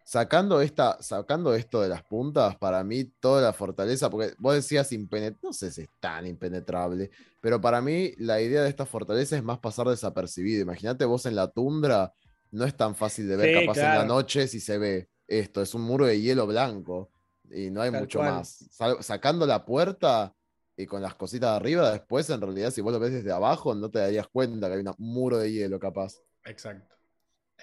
Sacando, 0.03 0.61
esta, 0.61 0.98
sacando 1.02 1.53
esto 1.53 1.82
de 1.82 1.90
las 1.90 2.02
puntas, 2.02 2.56
para 2.56 2.82
mí 2.86 3.03
toda 3.19 3.42
la 3.42 3.52
fortaleza, 3.52 4.10
porque 4.10 4.34
vos 4.38 4.53
decías 4.56 4.94
impenetrable, 4.94 5.40
no 5.44 5.52
sé 5.52 5.69
si 5.69 5.82
es 5.82 5.90
tan 6.00 6.26
impenetrable, 6.26 7.11
pero 7.42 7.60
para 7.60 7.82
mí 7.82 8.14
la 8.18 8.40
idea 8.40 8.61
de 8.64 8.69
esta 8.69 8.86
fortaleza 8.86 9.36
es 9.36 9.44
más 9.44 9.60
pasar 9.60 9.88
desapercibido. 9.88 10.61
Imagínate 10.61 11.03
vos 11.03 11.26
en 11.26 11.36
la 11.36 11.50
tundra, 11.52 12.14
no 12.52 12.64
es 12.64 12.74
tan 12.77 12.95
fácil 12.95 13.27
de 13.27 13.36
ver 13.36 13.50
Sí, 13.50 13.66
capaz 13.66 13.80
en 13.80 13.84
la 13.95 14.06
noche 14.06 14.48
si 14.48 14.61
se 14.61 14.77
ve 14.77 15.10
esto, 15.27 15.61
es 15.61 15.73
un 15.73 15.81
muro 15.83 16.06
de 16.06 16.19
hielo 16.22 16.47
blanco 16.47 17.09
y 17.51 17.69
no 17.69 17.81
hay 17.81 17.91
Tal 17.91 18.01
mucho 18.01 18.19
cual. 18.19 18.31
más. 18.35 18.65
Sal- 18.72 19.03
sacando 19.03 19.45
la 19.45 19.65
puerta 19.65 20.33
y 20.75 20.85
con 20.85 21.01
las 21.01 21.15
cositas 21.15 21.51
de 21.51 21.56
arriba, 21.57 21.91
después 21.91 22.30
en 22.30 22.41
realidad 22.41 22.72
si 22.72 22.81
vos 22.81 22.93
lo 22.93 22.99
ves 22.99 23.11
desde 23.14 23.31
abajo 23.31 23.73
no 23.73 23.89
te 23.89 23.99
darías 23.99 24.27
cuenta 24.27 24.67
que 24.67 24.73
hay 24.75 24.80
un 24.81 24.93
muro 24.99 25.38
de 25.38 25.51
hielo 25.51 25.80
capaz. 25.80 26.15
Exacto. 26.45 26.95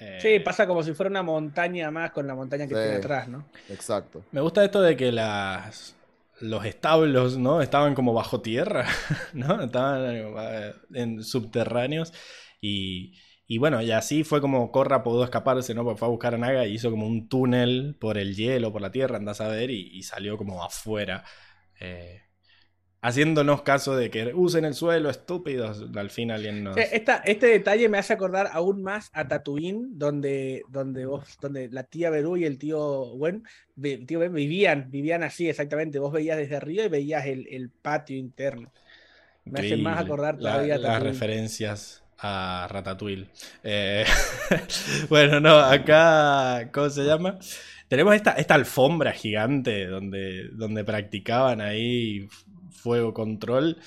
Eh, 0.00 0.18
Sí, 0.20 0.40
pasa 0.40 0.66
como 0.66 0.82
si 0.82 0.92
fuera 0.94 1.10
una 1.10 1.22
montaña 1.22 1.90
más 1.90 2.10
con 2.10 2.26
la 2.26 2.34
montaña 2.34 2.66
que 2.66 2.74
Sí. 2.74 2.80
tiene 2.80 2.96
atrás, 2.96 3.28
¿no? 3.28 3.44
Exacto. 3.68 4.24
Me 4.32 4.40
gusta 4.40 4.64
esto 4.64 4.82
de 4.82 4.96
que 4.96 5.12
las 5.12 5.94
los 6.40 6.64
establos, 6.64 7.38
¿no? 7.38 7.62
Estaban 7.62 7.94
como 7.94 8.12
bajo 8.12 8.40
tierra, 8.40 8.86
¿no? 9.34 9.62
Estaban 9.62 10.02
eh, 10.04 10.74
en 10.92 11.22
subterráneos 11.22 12.12
y, 12.60 13.14
y 13.47 13.58
bueno, 13.58 13.82
y 13.82 13.90
así 13.92 14.24
fue 14.24 14.40
como 14.40 14.70
Korra 14.73 15.02
pudo 15.02 15.24
escaparse, 15.24 15.74
¿no? 15.74 15.84
Porque 15.84 15.98
fue 15.98 16.08
a 16.08 16.10
buscar 16.10 16.34
a 16.34 16.39
Naga 16.39 16.66
y 16.66 16.74
hizo 16.74 16.90
como 16.90 17.06
un 17.06 17.28
túnel 17.28 17.97
por 18.00 18.18
el 18.18 18.34
hielo, 18.36 18.73
por 18.73 18.82
la 18.82 18.90
tierra, 18.92 19.16
andás 19.18 19.40
a 19.40 19.48
ver, 19.48 19.70
y, 19.70 19.89
y 19.97 20.02
salió 20.02 20.36
como 20.39 20.64
afuera. 20.64 21.24
eh, 21.81 22.23
haciéndonos 23.02 23.62
caso 23.62 23.97
de 23.97 24.10
que 24.10 24.32
usen 24.34 24.64
el 24.64 24.74
suelo, 24.74 25.10
estúpidos. 25.10 25.84
Al 25.97 26.10
fin 26.10 26.31
alguien 26.31 26.64
nos... 26.64 26.76
Esta- 26.76 27.18
este 27.18 27.47
detalle 27.47 27.89
me 27.89 27.98
hace 27.98 28.12
acordar 28.14 28.48
aún 28.52 28.82
más 28.82 29.08
a 29.12 29.28
Tatooine, 29.28 29.97
donde, 29.97 30.62
donde, 30.68 31.06
vos, 31.06 31.39
donde 31.40 31.68
la 31.70 31.84
tía 31.84 32.10
Berú 32.10 32.36
y 32.36 32.44
el 32.44 32.58
tío 32.58 33.12
Wen, 33.14 33.44
vi- 33.76 33.92
el 33.92 34.06
tío 34.06 34.18
Ben 34.18 34.32
vivían, 34.34 34.90
vivían 34.90 35.23
así 35.23 35.48
exactamente. 35.48 36.00
Vos 36.00 36.12
veías 36.12 36.36
desde 36.36 36.56
arriba 36.56 36.84
y 36.84 36.89
veías 36.89 37.26
el, 37.26 37.47
el 37.48 37.70
patio 37.70 38.16
interno. 38.16 38.73
Me 39.48 39.60
hace 39.60 39.76
más 39.78 39.98
acordar 40.00 40.39
La- 40.39 40.52
todavía 40.52 40.76
a 40.76 40.78
las 40.78 41.02
referencias 41.02 42.03
a 42.18 42.66
Ratatouille. 42.70 43.28
Eh, 43.62 44.04
bueno, 45.08 45.40
no, 45.40 45.58
acá, 45.58 46.70
¿cómo 46.72 46.90
se 46.90 47.04
llama? 47.04 47.38
Tenemos 47.88 48.14
esta, 48.14 48.32
esta 48.32 48.54
alfombra 48.54 49.12
gigante 49.12 49.86
donde, 49.86 50.48
donde 50.52 50.84
practicaban 50.84 51.60
ahí 51.60 52.28
fuego 52.70 53.12
control. 53.14 53.78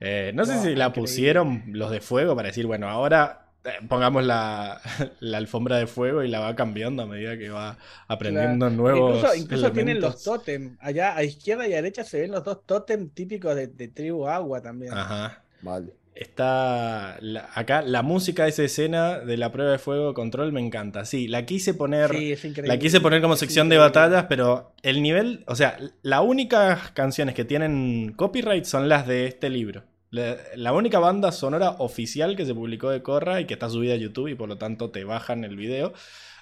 Eh, 0.00 0.32
no 0.34 0.44
sé 0.44 0.54
si 0.54 0.74
la 0.74 0.86
increíble. 0.86 1.00
pusieron 1.00 1.64
los 1.68 1.90
de 1.90 2.00
fuego 2.00 2.36
para 2.36 2.48
decir, 2.48 2.66
bueno, 2.66 2.88
ahora 2.88 3.46
eh, 3.64 3.70
pongamos 3.88 4.24
la, 4.24 4.80
la 5.20 5.38
alfombra 5.38 5.78
de 5.78 5.86
fuego 5.86 6.22
y 6.22 6.28
la 6.28 6.40
va 6.40 6.54
cambiando 6.54 7.02
a 7.02 7.06
medida 7.06 7.36
que 7.38 7.48
va 7.48 7.78
aprendiendo 8.06 8.70
nuevos 8.70 9.16
Incluso, 9.16 9.34
incluso 9.34 9.72
tienen 9.72 10.00
los 10.00 10.22
tótem. 10.22 10.76
Allá 10.80 11.16
a 11.16 11.24
izquierda 11.24 11.66
y 11.66 11.72
a 11.72 11.76
derecha 11.76 12.04
se 12.04 12.20
ven 12.20 12.30
los 12.32 12.44
dos 12.44 12.64
tótem 12.66 13.08
típicos 13.08 13.56
de, 13.56 13.68
de 13.68 13.88
tribu 13.88 14.28
agua 14.28 14.60
también. 14.60 14.92
Ajá. 14.92 15.42
Vale. 15.62 15.94
Está 16.16 17.16
la- 17.20 17.48
acá 17.54 17.82
la 17.82 18.02
música 18.02 18.44
de 18.44 18.48
esa 18.50 18.64
escena 18.64 19.18
de 19.20 19.36
la 19.36 19.52
prueba 19.52 19.72
de 19.72 19.78
fuego 19.78 20.14
control 20.14 20.52
me 20.52 20.60
encanta. 20.60 21.04
Sí, 21.04 21.28
la 21.28 21.44
quise 21.46 21.74
poner, 21.74 22.10
Sí, 22.10 22.34
la 22.62 22.78
quise 22.78 23.00
poner 23.00 23.20
como 23.22 23.36
sección 23.36 23.68
de 23.68 23.78
batallas, 23.78 24.24
pero 24.28 24.72
el 24.82 25.02
nivel, 25.02 25.44
o 25.46 25.54
sea, 25.54 25.78
las 26.02 26.20
únicas 26.22 26.90
canciones 26.92 27.34
que 27.34 27.44
tienen 27.44 28.12
copyright 28.16 28.64
son 28.64 28.88
las 28.88 29.06
de 29.06 29.26
este 29.26 29.50
libro. 29.50 29.84
La, 30.10 30.36
la 30.54 30.72
única 30.72 30.98
banda 30.98 31.32
sonora 31.32 31.70
oficial 31.78 32.36
que 32.36 32.46
se 32.46 32.54
publicó 32.54 32.90
de 32.90 33.02
Corra 33.02 33.40
y 33.40 33.44
que 33.44 33.54
está 33.54 33.68
subida 33.68 33.94
a 33.94 33.96
YouTube 33.96 34.28
y 34.28 34.34
por 34.34 34.48
lo 34.48 34.56
tanto 34.56 34.90
te 34.90 35.04
bajan 35.04 35.44
el 35.44 35.56
video 35.56 35.92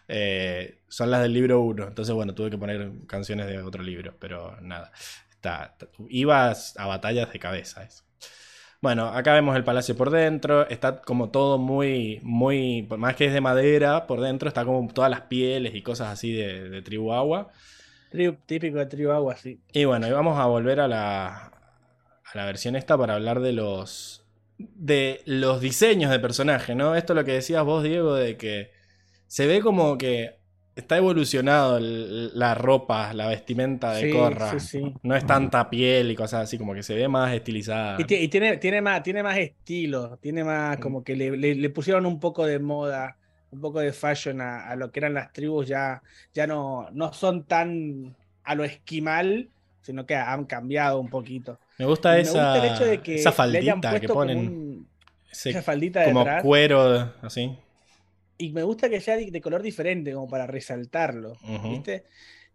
eh, 0.07 0.81
son 0.89 1.11
las 1.11 1.23
del 1.23 1.33
libro 1.33 1.61
1. 1.63 1.89
Entonces, 1.89 2.15
bueno, 2.15 2.35
tuve 2.35 2.51
que 2.51 2.59
poner 2.59 2.91
canciones 3.07 3.47
de 3.47 3.59
otro 3.63 3.83
libro, 3.83 4.15
pero 4.19 4.57
nada. 4.61 4.93
Está, 5.31 5.65
está- 5.73 5.89
ibas 6.11 6.75
a 6.79 6.87
batallas 6.87 7.33
de 7.33 7.39
cabeza 7.39 7.83
eso. 7.85 8.04
Bueno, 8.85 9.07
acá 9.07 9.33
vemos 9.33 9.57
el 9.57 9.65
palacio 9.65 9.97
por 9.97 10.11
dentro, 10.11 10.69
está 10.69 11.01
como 11.01 11.31
todo 11.31 11.57
muy, 11.57 12.21
muy, 12.23 12.83
por 12.83 12.99
más 12.99 13.17
que 13.17 13.25
es 13.25 13.33
de 13.33 13.41
madera, 13.41 14.07
por 14.07 14.21
dentro 14.21 14.47
está 14.47 14.67
como 14.67 14.87
todas 14.93 15.11
las 15.11 15.23
pieles 15.23 15.75
y 15.75 15.81
cosas 15.81 16.09
así 16.09 16.35
de, 16.35 16.69
de 16.69 16.83
tribu 16.83 17.15
agua. 17.15 17.49
Típico 18.45 18.77
de 18.77 18.85
tribu 18.85 19.13
agua, 19.13 19.37
sí. 19.37 19.59
Y 19.73 19.87
bueno, 19.87 20.07
y 20.07 20.11
vamos 20.11 20.39
a 20.39 20.45
volver 20.45 20.81
a 20.81 20.89
la, 20.89 21.47
a 21.47 22.35
la 22.35 22.45
versión 22.45 22.77
esta 22.77 22.99
para 22.99 23.15
hablar 23.15 23.41
de 23.41 23.55
los, 23.55 24.23
de 24.59 25.23
los 25.25 25.63
diseños 25.63 26.11
de 26.11 26.19
personaje, 26.19 26.75
¿no? 26.75 26.95
Esto 26.95 27.15
es 27.15 27.17
lo 27.17 27.25
que 27.25 27.33
decías 27.33 27.65
vos, 27.65 27.83
Diego, 27.85 28.15
de 28.15 28.37
que 28.37 28.71
se 29.29 29.47
ve 29.47 29.63
como 29.63 29.97
que 29.97 30.41
está 30.77 30.97
evolucionado 30.97 31.77
el- 31.79 32.37
la 32.39 32.55
ropa, 32.55 33.13
la 33.15 33.29
vestimenta 33.29 33.93
de 33.93 34.03
Sí, 34.03 34.11
Corra. 34.11 34.59
sí, 34.59 34.61
sí. 34.61 34.95
No 35.03 35.15
es 35.15 35.27
tanta 35.27 35.71
piel 35.71 36.11
y 36.11 36.15
cosas 36.17 36.43
así, 36.45 36.59
como 36.59 36.75
que 36.75 36.83
se 36.83 36.95
ve 36.95 37.09
más 37.09 37.33
estilizada. 37.33 38.01
Y, 38.01 38.05
ti- 38.05 38.17
y 38.17 38.29
tiene, 38.29 38.57
tiene, 38.57 38.81
más, 38.83 39.03
tiene 39.03 39.23
más 39.23 39.37
estilo, 39.39 40.19
tiene 40.19 40.43
Mm. 40.43 40.47
más 40.47 40.79
como 40.79 41.05
que 41.05 41.17
le, 41.17 41.37
le- 41.37 41.55
le 41.55 41.71
pusieron 41.71 42.07
un 42.07 42.19
poco 42.21 42.45
de 42.47 42.59
moda, 42.59 43.17
un 43.51 43.61
poco 43.61 43.81
de 43.81 43.93
fashion 43.93 44.41
a, 44.41 44.67
a 44.69 44.77
lo 44.77 44.91
que 44.91 45.01
eran 45.01 45.15
las 45.15 45.33
tribus, 45.33 45.69
ya, 45.69 46.03
ya 46.33 46.47
no, 46.47 46.89
no 46.93 47.13
son 47.13 47.45
tan 47.45 48.17
a 48.43 48.55
lo 48.55 48.65
esquimal, 48.65 49.49
sino 49.81 50.05
que 50.07 50.15
han 50.17 50.45
cambiado 50.45 50.99
un 50.99 51.09
poquito. 51.09 51.59
Me 51.79 51.85
gusta 51.87 52.19
Y 52.19 52.23
esa, 52.23 52.57
el 52.59 52.73
hecho 52.73 52.85
de 52.85 53.01
que 53.01 53.15
esa 53.15 53.33
faldita 53.33 54.01
que 54.01 54.07
como 54.09 54.21
ponen. 54.21 54.39
un- 54.39 54.89
ese 55.31 55.51
esa 55.51 55.63
faldita 55.63 56.05
como 56.05 56.21
detrás. 56.21 56.43
cuero, 56.43 57.13
así. 57.23 57.57
Y 58.37 58.53
me 58.53 58.63
gusta 58.63 58.89
que 58.89 59.01
sea 59.01 59.17
de, 59.17 59.41
color 59.41 59.63
diferente, 59.63 60.13
como 60.13 60.29
para 60.29 60.47
resaltarlo. 60.47 61.37
¿viste? 61.71 62.05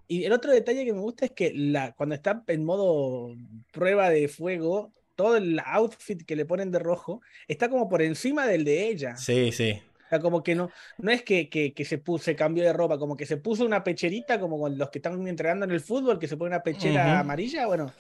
Y 0.08 0.25
el 0.25 0.32
otro 0.33 0.51
detalle 0.51 0.85
que 0.85 0.93
me 0.93 1.01
gusta 1.01 1.25
es 1.25 1.32
que 1.32 1.53
la, 1.53 1.93
cuando 1.93 2.16
está 2.16 2.43
en 2.48 2.66
modo 2.66 3.35
prueba 3.72 4.09
de 4.09 4.27
fuego, 4.27 4.91
todo 5.16 5.38
el 5.38 5.59
outfit 5.64 6.25
que 6.25 6.35
le 6.35 6.45
ponen 6.45 6.72
de 6.72 6.80
rojo 6.80 7.22
está 7.48 7.69
como 7.69 7.88
por 7.88 8.01
encima 8.01 8.48
del 8.48 8.64
de 8.64 8.88
ella. 8.88 9.16
Sí, 9.17 9.51
sí. 9.51 9.80
O 10.06 10.09
sea, 10.09 10.19
como 10.19 10.41
que 10.41 10.56
no, 10.56 10.72
no 10.98 11.11
es 11.11 11.22
que, 11.22 11.48
que, 11.49 11.74
que 11.74 11.85
se, 11.85 11.99
puso, 11.99 12.24
se 12.24 12.35
cambió 12.35 12.64
de 12.64 12.74
ropa, 12.74 12.98
como 12.98 13.16
que 13.16 13.27
se 13.27 13.38
puso 13.38 13.64
una 13.64 13.83
pecherita, 13.83 14.40
como 14.40 14.59
con 14.59 14.75
los 14.80 14.90
que 14.90 14.98
están 14.98 15.27
entrenando 15.27 15.66
en 15.66 15.72
el 15.72 15.82
fútbol, 15.82 16.17
que 16.17 16.27
se 16.27 16.35
pone 16.35 16.56
una 16.56 16.64
pechera 16.64 17.19
amarilla, 17.19 17.67
bueno, 17.67 17.91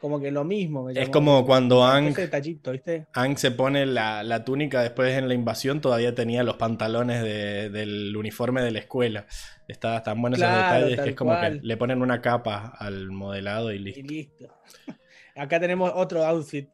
como 0.00 0.20
que 0.20 0.30
lo 0.30 0.44
mismo. 0.44 0.84
me 0.84 0.92
Es 0.92 1.08
como 1.08 1.44
cuando 1.44 1.82
detallito, 2.22 2.72
¿viste? 2.72 3.06
Aang 3.14 3.36
se 3.36 3.50
pone 3.50 3.84
la, 3.86 4.22
la 4.22 4.44
túnica 4.44 4.82
después 4.82 5.16
en 5.16 5.28
la 5.28 5.34
invasión, 5.34 5.80
todavía 5.80 6.14
tenía 6.14 6.42
los 6.42 6.56
pantalones 6.56 7.22
de- 7.22 7.70
del 7.70 8.16
uniforme 8.16 8.62
de 8.62 8.70
la 8.70 8.78
escuela. 8.78 9.26
Está 9.66 10.02
tan 10.02 10.20
buenos 10.22 10.38
esos 10.38 10.48
Claro, 10.50 10.74
detalles 10.86 11.00
que 11.00 11.10
es 11.10 11.16
como 11.16 11.32
cual. 11.32 11.60
que 11.60 11.66
le 11.66 11.76
ponen 11.76 12.00
una 12.02 12.20
capa 12.20 12.72
al 12.78 13.10
modelado 13.10 13.72
y 13.72 13.76
Y 13.76 13.78
listo. 13.80 14.02
listo. 14.12 14.54
Acá 15.36 15.60
tenemos 15.60 15.92
otro 15.94 16.24
outfit. 16.24 16.68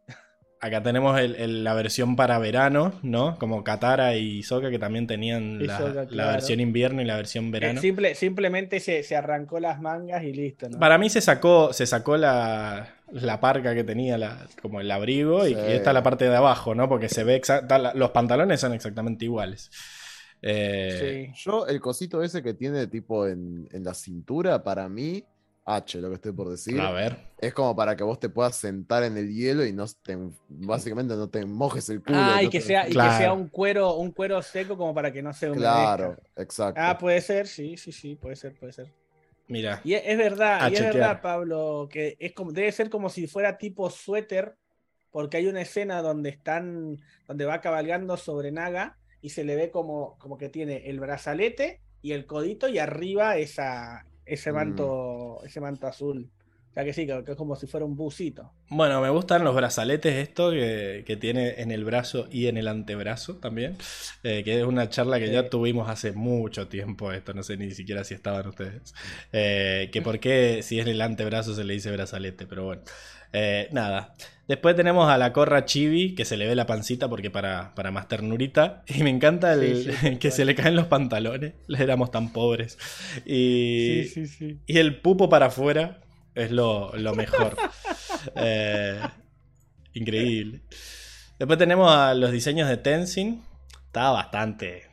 Acá 0.61 0.83
tenemos 0.83 1.21
el- 1.21 1.35
el- 1.37 1.63
la 1.65 1.75
versión 1.75 2.17
para 2.17 2.39
verano, 2.39 2.99
¿no? 3.03 3.37
Como 3.39 3.63
Katara 3.63 4.17
y 4.17 4.43
Sokka 4.43 4.71
que 4.71 4.79
también 4.79 5.07
tenían 5.07 5.59
la, 5.67 6.33
versión 6.33 6.59
invierno 6.61 7.03
y 7.03 7.05
la 7.05 7.17
versión 7.17 7.47
Eh, 7.49 7.51
verano. 7.51 7.81
simple, 7.83 8.15
simplemente 8.15 8.81
se, 8.81 9.03
se 9.03 9.15
arrancó 9.15 9.61
las 9.61 9.81
mangas 9.81 10.23
y 10.25 10.33
listo, 10.33 10.69
¿no? 10.71 10.79
Para 10.79 10.97
mí 10.97 11.11
se 11.11 11.21
sacó, 11.21 11.73
se 11.75 11.87
sacó 11.87 12.17
la, 12.17 12.95
la 13.11 13.41
parca 13.41 13.75
que 13.75 13.85
tenía, 13.85 14.17
la, 14.17 14.47
como 14.63 14.81
el 14.81 14.91
abrigo, 14.91 15.47
y, 15.47 15.53
Sí. 15.55 15.61
y 15.61 15.73
esta 15.73 15.91
es 15.91 15.95
la 15.95 16.03
parte 16.03 16.29
de 16.31 16.35
abajo, 16.37 16.75
¿no? 16.75 16.89
Porque 16.89 17.11
se 17.11 17.25
ve 17.25 17.35
exacta, 17.35 17.93
los 17.95 18.11
pantalones 18.13 18.59
son 18.61 18.73
exactamente 18.73 19.27
iguales. 19.27 19.71
Eh, 20.41 21.31
Sí. 21.35 21.43
Yo, 21.45 21.67
el 21.67 21.81
cosito 21.81 22.23
ese 22.23 22.43
que 22.43 22.55
tiene 22.55 22.87
tipo 22.87 23.27
en, 23.27 23.69
en 23.73 23.85
la 23.85 23.95
cintura, 23.95 24.63
para 24.63 24.89
mí, 24.89 25.25
H, 25.65 26.01
lo 26.01 26.09
que 26.11 26.17
estoy 26.17 26.33
por 26.33 26.51
decir, 26.51 26.79
a 26.79 26.91
ver. 26.93 27.17
es 27.39 27.55
como 27.55 27.75
para 27.75 27.97
que 27.97 28.05
vos 28.05 28.21
te 28.21 28.29
puedas 28.29 28.57
sentar 28.57 29.03
en 29.03 29.17
el 29.17 29.33
hielo 29.33 29.65
y 29.65 29.73
no 29.73 29.87
te, 30.03 30.19
básicamente 30.49 31.15
no 31.17 31.29
te 31.31 31.45
mojes 31.47 31.89
el 31.89 32.03
culo. 32.03 32.19
Ah, 32.19 32.43
y 32.43 32.45
no 32.47 32.51
que 32.51 32.61
te- 32.61 32.67
sea, 32.67 32.89
y 32.89 32.93
que 32.93 32.99
sea 32.99 33.33
un 33.33 33.49
cuero, 33.49 33.95
un 33.97 34.13
cuero 34.13 34.43
seco 34.43 34.77
como 34.77 34.95
para 34.95 35.13
que 35.13 35.23
no 35.23 35.33
se 35.33 35.51
humedezca. 35.51 35.97
Claro, 35.97 36.23
exacto. 36.37 36.81
Ah, 36.83 36.99
puede 36.99 37.21
ser, 37.21 37.47
sí, 37.47 37.77
sí, 37.77 37.93
sí, 37.93 38.15
puede 38.15 38.37
ser, 38.37 38.55
puede 38.59 38.73
ser. 38.73 38.93
Mira. 39.49 39.81
Y 39.85 39.95
es, 39.95 40.03
es 40.05 40.19
verdad, 40.19 40.71
y 40.71 40.75
es 40.77 40.81
verdad, 40.83 41.21
Pablo, 41.23 41.89
que 41.91 42.17
es 42.19 42.33
como, 42.33 42.53
debe 42.53 42.73
ser 42.73 42.91
como 42.91 43.09
si 43.09 43.27
fuera 43.27 43.57
tipo 43.59 43.89
suéter, 43.91 44.57
porque 45.11 45.37
hay 45.39 45.47
una 45.47 45.63
escena 45.63 46.03
donde 46.03 46.31
están, 46.31 46.99
donde 47.27 47.45
va 47.45 47.61
cabalgando 47.61 48.17
sobre 48.17 48.51
Naga 48.53 48.99
y 49.23 49.31
se 49.31 49.45
le 49.45 49.57
ve 49.57 49.71
como, 49.71 50.19
como 50.19 50.37
que 50.37 50.49
tiene 50.49 50.89
el 50.91 51.01
brazalete 51.01 51.81
y 52.03 52.13
el 52.13 52.27
codito 52.27 52.69
y 52.69 52.79
arriba 52.79 53.37
esa, 53.39 54.05
ese 54.27 54.53
Mm. 54.53 54.55
manto, 54.55 55.39
ese 55.45 55.61
manto 55.61 55.87
azul. 55.87 56.31
sea 56.75 56.85
que 56.85 56.93
sí, 56.93 57.07
que, 57.07 57.23
es 57.25 57.37
como 57.37 57.55
si 57.55 57.69
fuera 57.69 57.87
un 57.87 57.95
busito. 57.97 58.51
Bueno, 58.69 59.01
me 59.01 59.09
gustan 59.09 59.45
los 59.45 59.55
brazaletes 59.55 60.15
esto 60.17 60.51
que, 60.51 61.05
que 61.07 61.17
tiene 61.17 61.61
en 61.63 61.71
el 61.71 61.85
brazo 61.85 62.27
y 62.33 62.49
en 62.49 62.57
el 62.57 62.67
antebrazo 62.67 63.37
también. 63.37 63.77
eh, 64.25 64.43
que 64.45 64.59
es 64.59 64.65
una 64.67 64.89
charla 64.89 65.21
que 65.21 65.31
ya 65.31 65.49
tuvimos 65.49 65.89
hace 65.89 66.11
mucho 66.13 66.67
tiempo 66.67 67.13
esto, 67.13 67.33
no 67.33 67.45
sé 67.45 67.57
ni 67.57 67.71
siquiera 67.71 68.03
si 68.03 68.15
estaban 68.15 68.49
ustedes. 68.49 68.93
Eh, 69.33 69.89
que 69.93 70.03
por 70.03 70.19
qué 70.19 70.63
si 70.65 70.81
es 70.81 70.87
el 70.89 71.01
antebrazo 71.01 71.55
se 71.55 71.63
le 71.63 71.75
dice 71.75 71.93
brazalete, 71.93 72.45
pero 72.47 72.65
bueno. 72.65 72.83
Eh, 73.33 73.69
nada. 73.73 74.15
Después 74.47 74.77
tenemos 74.77 75.09
a 75.09 75.17
la 75.17 75.33
corra 75.33 75.65
chibi, 75.65 76.15
que 76.15 76.27
se 76.27 76.37
le 76.37 76.47
ve 76.47 76.55
la 76.55 76.67
pancita 76.67 77.09
porque 77.09 77.31
para, 77.31 77.75
para 77.75 77.91
más 77.91 78.09
ternurita. 78.09 78.85
Y 78.95 79.03
me 79.03 79.11
encanta 79.11 79.55
el, 79.55 79.85
Sí, 79.85 79.93
sí, 79.93 79.99
tal 80.03 80.19
que 80.19 80.31
se 80.31 80.45
le 80.45 80.55
caen 80.55 80.77
los 80.77 80.87
pantalones. 80.87 81.55
Éramos 81.69 82.11
tan 82.11 82.33
pobres. 82.33 82.79
Y, 83.25 84.05
Sí, 84.05 84.27
sí, 84.27 84.27
sí. 84.27 84.59
y 84.67 84.79
el 84.79 85.01
pupo 85.01 85.29
para 85.29 85.47
afuera 85.47 86.01
es 86.35 86.51
lo, 86.51 86.93
lo 86.97 87.15
mejor. 87.15 87.57
Eh, 88.37 89.01
increíble. 89.93 90.63
Después 91.39 91.59
tenemos 91.59 91.93
a 91.95 92.15
los 92.15 92.33
diseños 92.33 92.71
de 92.71 92.79
Tenzin. 92.79 93.43
Está 93.87 94.11
bastante. 94.13 94.85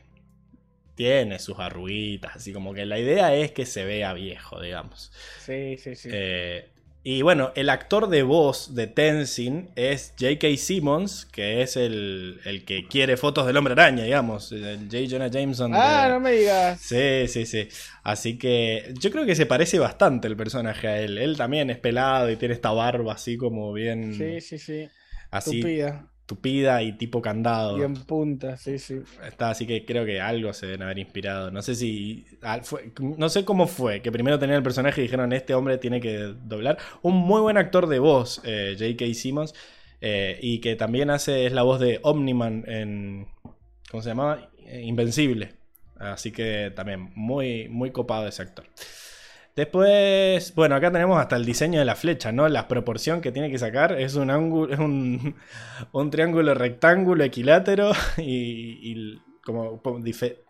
Tiene 0.94 1.38
sus 1.38 1.58
arruguitas, 1.58 2.36
así 2.36 2.52
como 2.52 2.74
que 2.74 2.84
la 2.84 2.98
idea 2.98 3.34
es 3.34 3.52
que 3.52 3.64
se 3.64 3.86
vea 3.86 4.12
viejo, 4.12 4.60
digamos. 4.60 5.12
Sí, 5.40 5.78
sí, 5.78 5.96
sí. 5.96 6.10
Eh, 6.12 6.71
y 7.04 7.22
bueno, 7.22 7.50
el 7.56 7.68
actor 7.68 8.08
de 8.08 8.22
voz 8.22 8.74
de 8.74 8.86
Tenzin 8.86 9.70
es 9.74 10.14
J.K. 10.20 10.56
Simmons, 10.56 11.24
que 11.26 11.62
es 11.62 11.76
el, 11.76 12.40
el 12.44 12.64
que 12.64 12.86
quiere 12.86 13.16
fotos 13.16 13.46
del 13.46 13.56
hombre 13.56 13.72
araña, 13.72 14.04
digamos. 14.04 14.52
El 14.52 14.88
J. 14.90 14.98
Jonah 15.10 15.28
Jameson. 15.28 15.72
ah, 15.74 16.04
de- 16.04 16.12
no 16.12 16.20
me 16.20 16.32
digas. 16.32 16.80
Sí, 16.80 17.26
sí, 17.28 17.44
sí. 17.46 17.68
Así 18.04 18.38
que 18.38 18.94
yo 19.00 19.10
creo 19.10 19.26
que 19.26 19.34
se 19.34 19.46
parece 19.46 19.78
bastante 19.78 20.28
el 20.28 20.36
personaje 20.36 20.86
a 20.86 21.00
él. 21.00 21.18
Él 21.18 21.36
también 21.36 21.70
es 21.70 21.78
pelado 21.78 22.30
y 22.30 22.36
tiene 22.36 22.54
esta 22.54 22.70
barba 22.70 23.14
así 23.14 23.36
como 23.36 23.72
bien. 23.72 24.14
Sí, 24.16 24.40
sí, 24.40 24.58
sí. 24.58 24.88
así 25.30 25.60
Tupida. 25.60 26.06
Tupida 26.34 26.82
y 26.82 26.92
tipo 26.92 27.20
candado. 27.20 27.78
Y 27.78 27.82
en 27.82 27.94
punta, 27.94 28.56
sí, 28.56 28.78
sí. 28.78 29.00
Está 29.26 29.50
así 29.50 29.66
que 29.66 29.84
creo 29.84 30.04
que 30.06 30.20
algo 30.20 30.52
se 30.52 30.66
deben 30.66 30.82
haber 30.82 30.98
inspirado. 30.98 31.50
No 31.50 31.60
sé 31.62 31.74
si. 31.74 32.24
ah, 32.42 32.60
fue- 32.62 32.92
no 33.00 33.28
sé 33.28 33.44
cómo 33.44 33.66
fue. 33.66 34.00
Que 34.00 34.10
primero 34.10 34.38
tenían 34.38 34.56
el 34.58 34.62
personaje 34.62 35.00
y 35.00 35.04
dijeron: 35.04 35.32
Este 35.32 35.54
hombre 35.54 35.78
tiene 35.78 36.00
que 36.00 36.34
doblar. 36.44 36.78
Un 37.02 37.14
muy 37.16 37.40
buen 37.40 37.56
actor 37.58 37.86
de 37.86 37.98
voz, 37.98 38.40
eh, 38.44 38.74
J.K. 38.78 39.14
Simmons. 39.14 39.54
eh, 40.00 40.38
y 40.42 40.60
que 40.60 40.74
también 40.76 41.10
hace. 41.10 41.46
Es 41.46 41.52
la 41.52 41.62
voz 41.62 41.78
de 41.80 42.00
Omniman 42.02 42.64
en. 42.66 43.28
¿Cómo 43.90 44.02
se 44.02 44.08
llamaba? 44.08 44.50
Eh, 44.66 44.82
Invencible. 44.84 45.54
Así 45.96 46.32
que 46.32 46.72
también 46.74 47.12
muy, 47.14 47.68
muy 47.68 47.90
copado 47.92 48.26
ese 48.26 48.42
actor. 48.42 48.64
Después, 49.54 50.54
bueno, 50.54 50.74
acá 50.76 50.90
tenemos 50.90 51.20
hasta 51.20 51.36
el 51.36 51.44
diseño 51.44 51.78
de 51.78 51.84
la 51.84 51.94
flecha, 51.94 52.32
¿no? 52.32 52.48
La 52.48 52.68
proporción 52.68 53.20
que 53.20 53.32
tiene 53.32 53.50
que 53.50 53.58
sacar 53.58 53.92
es 54.00 54.14
un 54.14 54.30
ángulo, 54.30 54.72
es 54.72 54.78
un, 54.80 55.36
un 55.92 56.10
triángulo 56.10 56.54
rectángulo 56.54 57.22
equilátero 57.24 57.92
y, 58.16 58.92
y 58.92 59.20
como, 59.44 59.82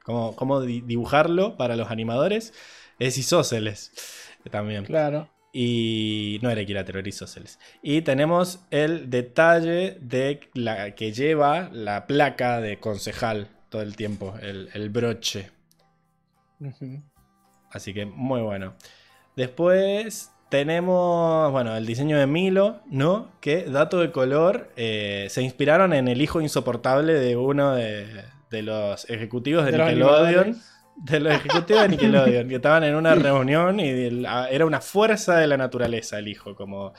como, 0.04 0.36
como 0.36 0.60
di- 0.60 0.82
dibujarlo 0.82 1.56
para 1.56 1.76
los 1.76 1.90
animadores 1.90 2.52
es 2.98 3.18
isósceles 3.18 3.92
también. 4.50 4.84
Claro. 4.84 5.28
Y 5.52 6.38
no 6.42 6.48
era 6.50 6.62
equilátero, 6.62 6.98
era 7.00 7.08
isósceles. 7.08 7.58
Y 7.82 8.02
tenemos 8.02 8.60
el 8.70 9.10
detalle 9.10 9.98
de 10.00 10.40
la 10.54 10.94
que 10.94 11.12
lleva 11.12 11.68
la 11.72 12.06
placa 12.06 12.60
de 12.60 12.78
concejal 12.78 13.48
todo 13.68 13.82
el 13.82 13.96
tiempo, 13.96 14.34
el, 14.40 14.70
el 14.72 14.88
broche. 14.90 15.50
Ujú. 16.60 17.02
Así 17.72 17.92
que 17.94 18.06
muy 18.06 18.40
bueno. 18.42 18.74
Después 19.36 20.30
tenemos, 20.50 21.50
bueno, 21.50 21.74
el 21.76 21.86
diseño 21.86 22.18
de 22.18 22.26
Milo, 22.26 22.80
¿no? 22.90 23.30
Que, 23.40 23.64
dato 23.64 24.00
de 24.00 24.12
color, 24.12 24.70
eh, 24.76 25.26
se 25.30 25.42
inspiraron 25.42 25.94
en 25.94 26.08
el 26.08 26.20
hijo 26.20 26.40
insoportable 26.42 27.14
de 27.14 27.36
uno 27.36 27.74
de, 27.74 28.06
de 28.50 28.62
los 28.62 29.08
ejecutivos 29.08 29.64
de, 29.64 29.72
De 29.72 29.78
Nickelodeon. 29.78 30.56
De 30.96 31.20
los 31.20 31.32
ejecutivos 31.32 31.82
de 31.82 31.88
Nickelodeon, 31.88 32.48
que 32.50 32.56
estaban 32.56 32.84
en 32.84 32.94
una 32.94 33.14
reunión 33.16 33.80
y 33.80 33.88
el- 33.88 34.26
a- 34.26 34.50
era 34.50 34.66
una 34.66 34.82
fuerza 34.82 35.36
de 35.38 35.46
la 35.46 35.56
naturaleza 35.56 36.18
el 36.18 36.28
hijo, 36.28 36.54
como, 36.54 36.92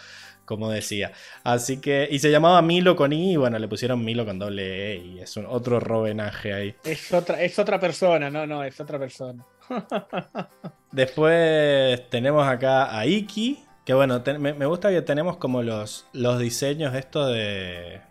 como 0.45 0.69
decía. 0.69 1.11
Así 1.43 1.80
que, 1.81 2.07
y 2.11 2.19
se 2.19 2.31
llamaba 2.31 2.61
Milo 2.61 2.95
con 2.95 3.13
I, 3.13 3.33
y 3.33 3.35
bueno, 3.38 3.59
le 3.59 3.67
pusieron 3.67 4.03
Milo 4.03 4.25
con 4.25 4.39
doble 4.39 4.93
E, 4.93 4.95
y 4.97 5.19
es 5.19 5.35
un 5.38 5.45
otro 5.45 5.80
rovenaje 5.80 6.53
ahí. 6.53 6.75
Es 6.83 7.11
otra, 7.13 7.41
es 7.41 7.57
otra 7.59 7.80
persona, 7.80 8.30
no, 8.30 8.45
no, 8.47 8.63
es 8.63 8.80
otra 8.80 8.99
persona. 8.99 9.43
Después 10.91 12.09
tenemos 12.09 12.47
acá 12.47 12.97
a 12.97 13.05
Iki. 13.05 13.63
Que 13.85 13.93
bueno, 13.93 14.22
te- 14.22 14.38
me, 14.38 14.53
me 14.53 14.65
gusta 14.65 14.89
que 14.91 15.01
tenemos 15.01 15.38
como 15.38 15.61
los, 15.61 16.05
los 16.13 16.39
diseños 16.39 16.95
estos 16.95 17.33
de. 17.33 18.01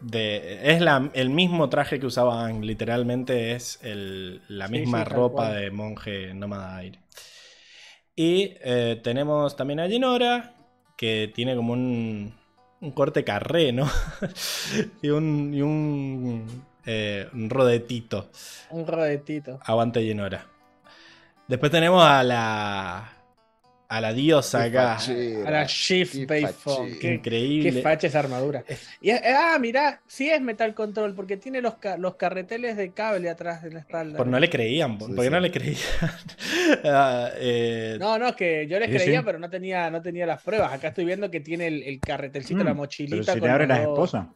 de 0.00 0.70
es 0.72 0.80
la- 0.80 1.10
el 1.14 1.30
mismo 1.30 1.68
traje 1.68 1.98
que 2.00 2.06
usaba 2.06 2.44
Aang. 2.44 2.62
Literalmente 2.64 3.52
es 3.52 3.78
el- 3.82 4.42
la 4.48 4.68
misma 4.68 5.04
sí, 5.04 5.10
ropa 5.10 5.50
de 5.52 5.70
monje 5.70 6.34
nómada 6.34 6.76
aire. 6.76 6.98
Y 8.16 8.54
eh, 8.62 9.00
tenemos 9.02 9.56
también 9.56 9.80
a 9.80 9.88
Jinora. 9.88 10.54
Que 11.00 11.32
tiene 11.34 11.56
como 11.56 11.72
un. 11.72 12.34
un 12.82 12.90
corte 12.90 13.24
carré, 13.24 13.72
¿no? 13.72 13.88
y 15.02 15.08
un. 15.08 15.54
y 15.54 15.62
un. 15.62 16.62
eh, 16.84 17.26
un 17.32 17.48
rodetito. 17.48 18.28
Un 18.68 18.86
rodetito. 18.86 19.60
Aguante 19.64 20.04
Yenora. 20.04 20.44
Después 21.48 21.72
tenemos 21.72 22.04
a 22.04 22.22
la. 22.22 23.12
A 23.92 24.00
la 24.00 24.12
diosa 24.12 24.62
acá. 24.62 24.98
A 24.98 25.50
la 25.50 25.64
Shift 25.66 26.24
Bayfong. 26.28 26.98
Qué, 27.00 27.14
Increíble. 27.14 27.72
qué 27.72 27.82
facha 27.82 28.06
esa 28.06 28.20
armadura. 28.20 28.62
Y, 29.00 29.10
es- 29.10 29.20
ah, 29.26 29.58
mirá, 29.60 30.00
sí 30.06 30.30
es 30.30 30.40
Metal 30.40 30.72
Control, 30.74 31.12
porque 31.16 31.36
tiene 31.36 31.60
los, 31.60 31.74
ca- 31.78 31.96
los 31.96 32.14
carreteles 32.14 32.76
de 32.76 32.92
cable 32.92 33.28
atrás 33.28 33.64
de 33.64 33.72
la 33.72 33.80
espalda. 33.80 34.16
Por 34.16 34.28
no 34.28 34.38
le 34.38 34.48
creían, 34.48 34.96
por- 34.96 35.08
Sí, 35.08 35.14
porque 35.16 35.28
sí. 35.28 35.32
no 35.34 35.40
le 35.40 35.50
creían. 35.50 35.80
Ah, 36.84 37.30
eh, 37.36 37.96
No, 37.98 38.16
no, 38.16 38.28
es 38.28 38.36
que 38.36 38.66
yo 38.68 38.78
les 38.78 38.88
creía, 38.88 39.18
sí. 39.20 39.24
pero 39.26 39.38
no 39.40 39.50
tenía, 39.50 39.90
no 39.90 40.00
tenía 40.00 40.24
las 40.24 40.40
pruebas. 40.40 40.72
Acá 40.72 40.88
estoy 40.88 41.04
viendo 41.04 41.28
que 41.30 41.40
tiene 41.40 41.66
el, 41.66 41.82
el 41.82 41.98
carretelcito, 42.00 42.62
Mm, 42.62 42.66
la 42.66 42.74
mochilita. 42.74 43.16
Pero 43.16 43.34
si 43.34 43.40
con 43.40 43.48
le 43.48 43.52
abre 43.52 43.66
los 43.66 43.76
las 43.76 43.84
dos 43.86 43.92
esposas. 44.08 44.26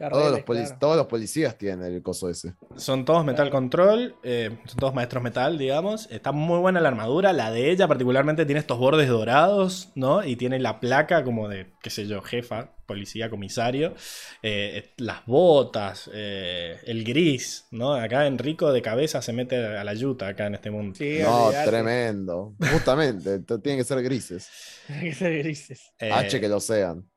Carreles, 0.00 0.18
Todos 0.24 0.32
los, 0.32 0.40
polic- 0.46 0.64
claro. 0.66 0.78
todos 0.80 0.96
los 0.96 1.06
policías 1.06 1.56
tienen 1.58 1.92
el 1.94 2.02
coso 2.02 2.28
ese. 2.28 2.54
Son 2.76 3.04
todos 3.04 3.24
Metal 3.24 3.48
Control, 3.50 4.16
eh, 4.24 4.58
son 4.66 4.76
todos 4.78 4.94
maestros 4.94 5.22
metal, 5.22 5.58
digamos. 5.58 6.08
Está 6.10 6.32
muy 6.32 6.58
buena 6.58 6.80
la 6.80 6.88
armadura. 6.88 7.32
La 7.32 7.50
de 7.52 7.70
ella, 7.70 7.86
particularmente, 7.86 8.44
tiene 8.46 8.58
estos 8.60 8.78
bordes 8.78 9.08
dorados, 9.08 9.90
¿no? 9.94 10.24
Y 10.24 10.34
tiene 10.36 10.58
la 10.58 10.80
placa 10.80 11.22
como 11.22 11.48
de, 11.48 11.66
qué 11.82 11.90
sé 11.90 12.06
yo, 12.06 12.20
jefa, 12.22 12.70
policía, 12.86 13.30
comisario. 13.30 13.94
Eh, 14.42 14.90
las 14.96 15.24
botas, 15.26 16.10
eh, 16.12 16.78
el 16.86 17.04
gris, 17.04 17.66
¿no? 17.70 17.94
Acá 17.94 18.26
Enrico 18.26 18.72
de 18.72 18.82
cabeza 18.82 19.22
se 19.22 19.32
mete 19.32 19.56
a 19.64 19.84
la 19.84 19.94
yuta 19.94 20.26
acá 20.28 20.46
en 20.46 20.54
este 20.56 20.70
mundo. 20.70 20.96
Sí, 20.96 21.18
No, 21.22 21.44
olvidate. 21.46 21.70
tremendo. 21.70 22.54
Justamente, 22.72 23.38
tienen 23.62 23.78
que 23.78 23.84
ser 23.84 24.02
grises. 24.02 24.48
Tiene 24.86 25.02
que 25.10 25.14
ser 25.14 25.38
grises. 25.38 25.92
Eh, 26.00 26.10
H 26.10 26.40
que 26.40 26.48
lo 26.48 26.58
sean. 26.58 27.08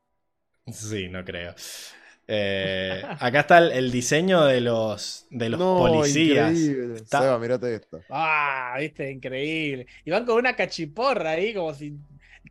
Sí, 0.70 1.08
no 1.08 1.24
creo. 1.24 1.54
Eh, 2.26 3.02
acá 3.20 3.40
está 3.40 3.58
el, 3.58 3.72
el 3.72 3.90
diseño 3.90 4.44
de 4.44 4.60
los, 4.60 5.26
de 5.30 5.48
los 5.50 5.60
no, 5.60 5.76
policías. 5.78 6.52
increíble. 6.52 6.94
Está- 6.96 7.20
Seba, 7.22 7.38
mirate 7.38 7.74
esto. 7.74 8.00
Ah, 8.08 8.76
viste, 8.78 9.10
increíble. 9.10 9.86
Y 10.04 10.10
van 10.10 10.24
con 10.24 10.36
una 10.38 10.56
cachiporra 10.56 11.30
ahí, 11.30 11.54
como 11.54 11.74
si. 11.74 11.94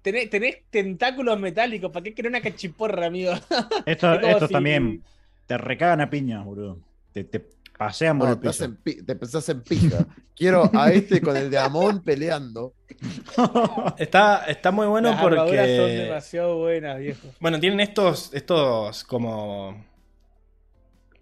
Tenés, 0.02 0.30
tenés 0.30 0.58
tentáculos 0.70 1.40
metálicos, 1.40 1.92
¿para 1.92 2.04
qué 2.04 2.14
querés 2.14 2.30
una 2.30 2.42
cachiporra, 2.42 3.06
amigo? 3.08 3.32
Es 3.86 3.98
estos 3.98 4.48
si- 4.48 4.54
también 4.54 5.04
te 5.46 5.58
recagan 5.58 6.02
a 6.02 6.10
piñas, 6.10 6.44
boludo. 6.46 6.80
Te, 7.12 7.24
te 7.24 7.46
pasean 7.78 8.18
por 8.20 8.28
No, 8.28 8.34
el 8.34 8.40
te, 8.40 8.48
piso. 8.50 8.64
hacen 8.64 8.76
pi- 8.78 9.04
te 9.04 9.16
pensás 9.16 9.50
en 9.50 9.62
pija. 9.64 10.06
Quiero 10.36 10.70
a 10.74 10.92
este 10.92 11.22
con 11.22 11.36
el 11.38 11.50
de 11.50 11.58
Amon 11.58 12.02
peleando. 12.04 12.74
Está, 13.98 14.46
está 14.46 14.72
muy 14.72 14.88
bueno 14.88 15.10
Las 15.12 15.20
armaduras 15.20 15.68
son 15.68 15.78
porque. 15.80 15.94
demasiado 15.96 16.58
buenas, 16.60 17.00
viejo. 17.00 17.28
Bueno, 17.40 17.60
tienen 17.60 17.80
estos, 17.80 18.32
estos 18.34 19.04
como. 19.04 19.84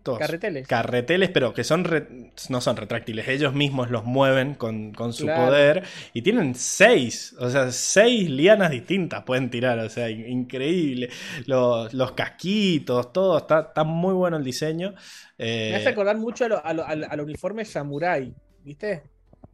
Estos 0.01 0.17
Carreteles. 0.17 0.67
carreteles, 0.67 1.29
pero 1.29 1.53
que 1.53 1.63
son 1.63 1.83
re- 1.83 2.07
no 2.49 2.59
son 2.59 2.75
retráctiles. 2.75 3.27
Ellos 3.27 3.53
mismos 3.53 3.91
los 3.91 4.03
mueven 4.03 4.55
con, 4.55 4.93
con 4.93 5.13
su 5.13 5.25
Claro. 5.25 5.45
poder. 5.45 5.83
Y 6.13 6.23
tienen 6.23 6.55
seis. 6.55 7.35
O 7.39 7.49
sea, 7.51 7.71
seis 7.71 8.27
lianas 8.29 8.71
distintas 8.71 9.23
pueden 9.23 9.51
tirar. 9.51 9.77
O 9.77 9.89
sea, 9.89 10.09
in- 10.09 10.27
increíble. 10.27 11.09
Los, 11.45 11.93
los 11.93 12.13
casquitos, 12.13 13.13
todo. 13.13 13.37
Está, 13.37 13.59
está 13.69 13.83
muy 13.83 14.13
bueno 14.15 14.37
el 14.37 14.43
diseño. 14.43 14.95
Eh, 15.37 15.69
Me 15.71 15.75
hace 15.77 15.89
acordar 15.89 16.17
mucho 16.17 16.45
a 16.45 16.47
lo- 16.49 16.65
a 16.65 16.73
lo- 16.73 16.85
al, 16.85 17.03
al 17.03 17.21
uniforme 17.21 17.63
samurai, 17.63 18.33
¿viste? 18.63 19.03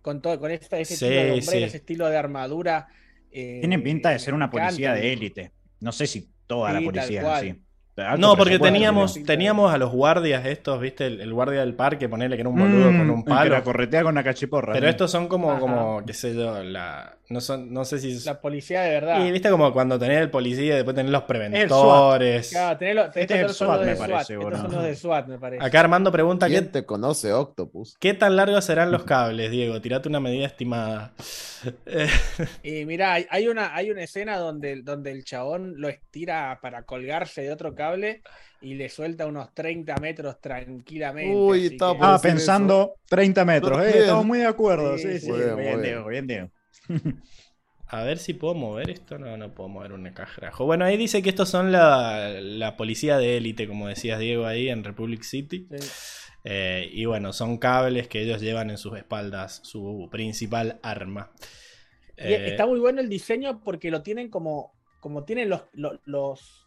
Con 0.01 0.21
todo, 0.21 0.39
con 0.39 0.49
esta, 0.51 0.79
ese 0.79 0.95
Sí, 0.95 1.05
estilo 1.05 1.35
de 1.35 1.41
sí. 1.41 1.63
ese 1.63 1.77
estilo 1.77 2.07
de 2.07 2.15
armadura. 2.17 2.87
eh, 3.31 3.57
Tienen 3.59 3.83
pinta 3.83 4.11
de 4.11 4.19
ser 4.19 4.33
una 4.33 4.49
policía 4.49 4.91
encanta. 4.91 5.01
de 5.05 5.13
élite. 5.13 5.51
No 5.81 5.91
sé 5.91 6.07
si 6.07 6.29
toda 6.47 6.71
la 6.71 6.79
Sí, 6.79 6.85
policía 6.85 7.21
es 7.21 7.27
así. 7.27 7.55
No, 8.19 8.35
porque 8.37 8.59
teníamos, 8.59 9.23
teníamos 9.25 9.73
a 9.73 9.77
los 9.77 9.91
guardias 9.91 10.45
estos, 10.45 10.79
¿viste? 10.79 11.07
El, 11.07 11.19
el 11.19 11.33
guardia 11.33 11.61
del 11.61 11.73
parque, 11.73 12.07
ponerle 12.07 12.35
que 12.37 12.41
era 12.41 12.49
un 12.49 12.57
boludo 12.59 12.91
Mm, 12.91 12.97
con 12.97 13.09
un 13.09 13.17
el 13.19 13.25
que 13.25 13.29
palo. 13.29 13.51
la 13.51 13.63
corretea 13.63 14.03
con 14.03 14.15
la 14.15 14.23
cachiporra. 14.23 14.73
Pero 14.73 14.87
estos 14.87 15.09
son 15.09 15.27
como, 15.27 15.51
Ajá. 15.51 15.59
como 15.59 16.03
qué 16.05 16.13
sé 16.13 16.35
yo, 16.35 16.61
la, 16.63 17.16
No, 17.29 17.41
son, 17.41 17.73
no 17.73 17.83
sé 17.83 17.99
si. 17.99 18.17
La 18.25 18.39
policía 18.39 18.81
de 18.83 18.91
verdad. 18.91 19.25
Y 19.25 19.31
viste 19.31 19.49
como 19.49 19.73
cuando 19.73 19.99
tenés 19.99 20.19
el 20.21 20.29
policía 20.31 20.73
y 20.73 20.75
después 20.77 20.95
tenés 20.95 21.11
los 21.11 21.23
preventores. 21.23 22.49
Claro, 22.49 22.77
tenés 22.77 22.95
los, 22.95 23.11
tenés 23.11 23.21
Este 23.23 23.33
es 23.33 23.39
el 23.39 23.45
estos 23.47 23.57
son 23.57 23.67
SWAT, 23.67 23.77
los 23.77 23.85
me 23.85 23.91
de 23.91 23.97
parece, 23.99 24.33
SWAT. 24.33 24.43
boludo. 24.43 24.55
Estos 24.55 24.71
son 24.71 24.79
los 24.79 24.83
de 24.89 24.95
SWAT, 24.95 25.27
me 25.27 25.37
parece. 25.39 25.65
Acá 25.65 25.79
Armando 25.81 26.11
pregunta: 26.11 26.47
¿Quién 26.47 26.65
¿qué, 26.65 26.71
te 26.71 26.85
conoce, 26.85 27.33
Octopus? 27.33 27.97
¿qué 27.99 28.13
tan 28.13 28.35
largos 28.35 28.63
serán 28.65 28.91
los 28.91 29.03
cables, 29.03 29.51
Diego? 29.51 29.81
Tirate 29.81 30.07
una 30.09 30.19
medida 30.19 30.45
estimada. 30.45 31.13
Y 32.63 32.85
mirá, 32.85 33.13
hay, 33.29 33.47
una, 33.47 33.75
hay 33.75 33.91
una 33.91 34.03
escena 34.03 34.37
donde, 34.37 34.81
donde 34.81 35.11
el 35.11 35.23
chabón 35.23 35.73
lo 35.77 35.89
estira 35.89 36.59
para 36.61 36.83
colgarse 36.83 37.41
de 37.41 37.51
otro 37.51 37.73
cable 37.75 38.21
y 38.61 38.75
le 38.75 38.89
suelta 38.89 39.25
unos 39.25 39.53
30 39.53 39.95
metros 40.01 40.39
tranquilamente. 40.41 41.33
Uy, 41.33 41.69
que- 41.69 41.77
por 41.77 41.97
Ah, 42.01 42.19
pensando 42.21 42.95
30 43.07 43.45
metros. 43.45 43.79
Eh, 43.85 43.99
estamos 43.99 44.25
muy 44.25 44.39
de 44.39 44.47
acuerdo. 44.47 44.97
Sí, 44.97 45.03
Sí, 45.03 45.13
sí. 45.13 45.19
sí. 45.25 45.31
Muy 45.31 45.39
bien, 45.39 45.53
muy 45.53 45.63
Bien, 45.63 45.81
bien. 45.81 45.93
Diego, 45.93 46.07
bien, 46.09 46.27
Diego. 46.27 46.49
A 47.89 48.03
ver 48.03 48.17
si 48.17 48.33
puedo 48.33 48.53
mover 48.53 48.89
esto. 48.89 49.17
No, 49.17 49.37
no 49.37 49.53
puedo 49.53 49.69
mover 49.69 49.93
un 49.93 50.09
cajarajo. 50.11 50.65
Bueno, 50.65 50.83
ahí 50.85 50.97
dice 50.97 51.21
que 51.21 51.29
estos 51.29 51.49
son 51.49 51.71
la, 51.71 52.31
la 52.41 52.75
policía 52.75 53.17
de 53.17 53.37
élite, 53.37 53.67
como 53.67 53.87
decías 53.87 54.19
Diego 54.19 54.45
ahí 54.45 54.67
en 54.69 54.83
Republic 54.83 55.23
City. 55.23 55.67
Sí. 55.69 55.77
Eh, 56.43 56.89
y 56.91 57.05
bueno, 57.05 57.31
son 57.33 57.57
cables 57.57 58.07
que 58.07 58.21
ellos 58.21 58.41
llevan 58.41 58.69
en 58.69 58.77
sus 58.77 58.97
espaldas, 58.97 59.61
su 59.63 60.07
principal 60.11 60.79
arma. 60.83 61.31
Y 62.17 62.33
Eh, 62.33 62.47
está 62.47 62.65
muy 62.65 62.79
bueno 62.79 62.99
el 63.01 63.09
diseño 63.09 63.61
porque 63.63 63.91
lo 63.91 64.01
tienen 64.03 64.29
como, 64.29 64.73
como 64.99 65.23
tienen 65.23 65.49
los, 65.49 65.63
los, 65.73 65.99
los- 66.05 66.66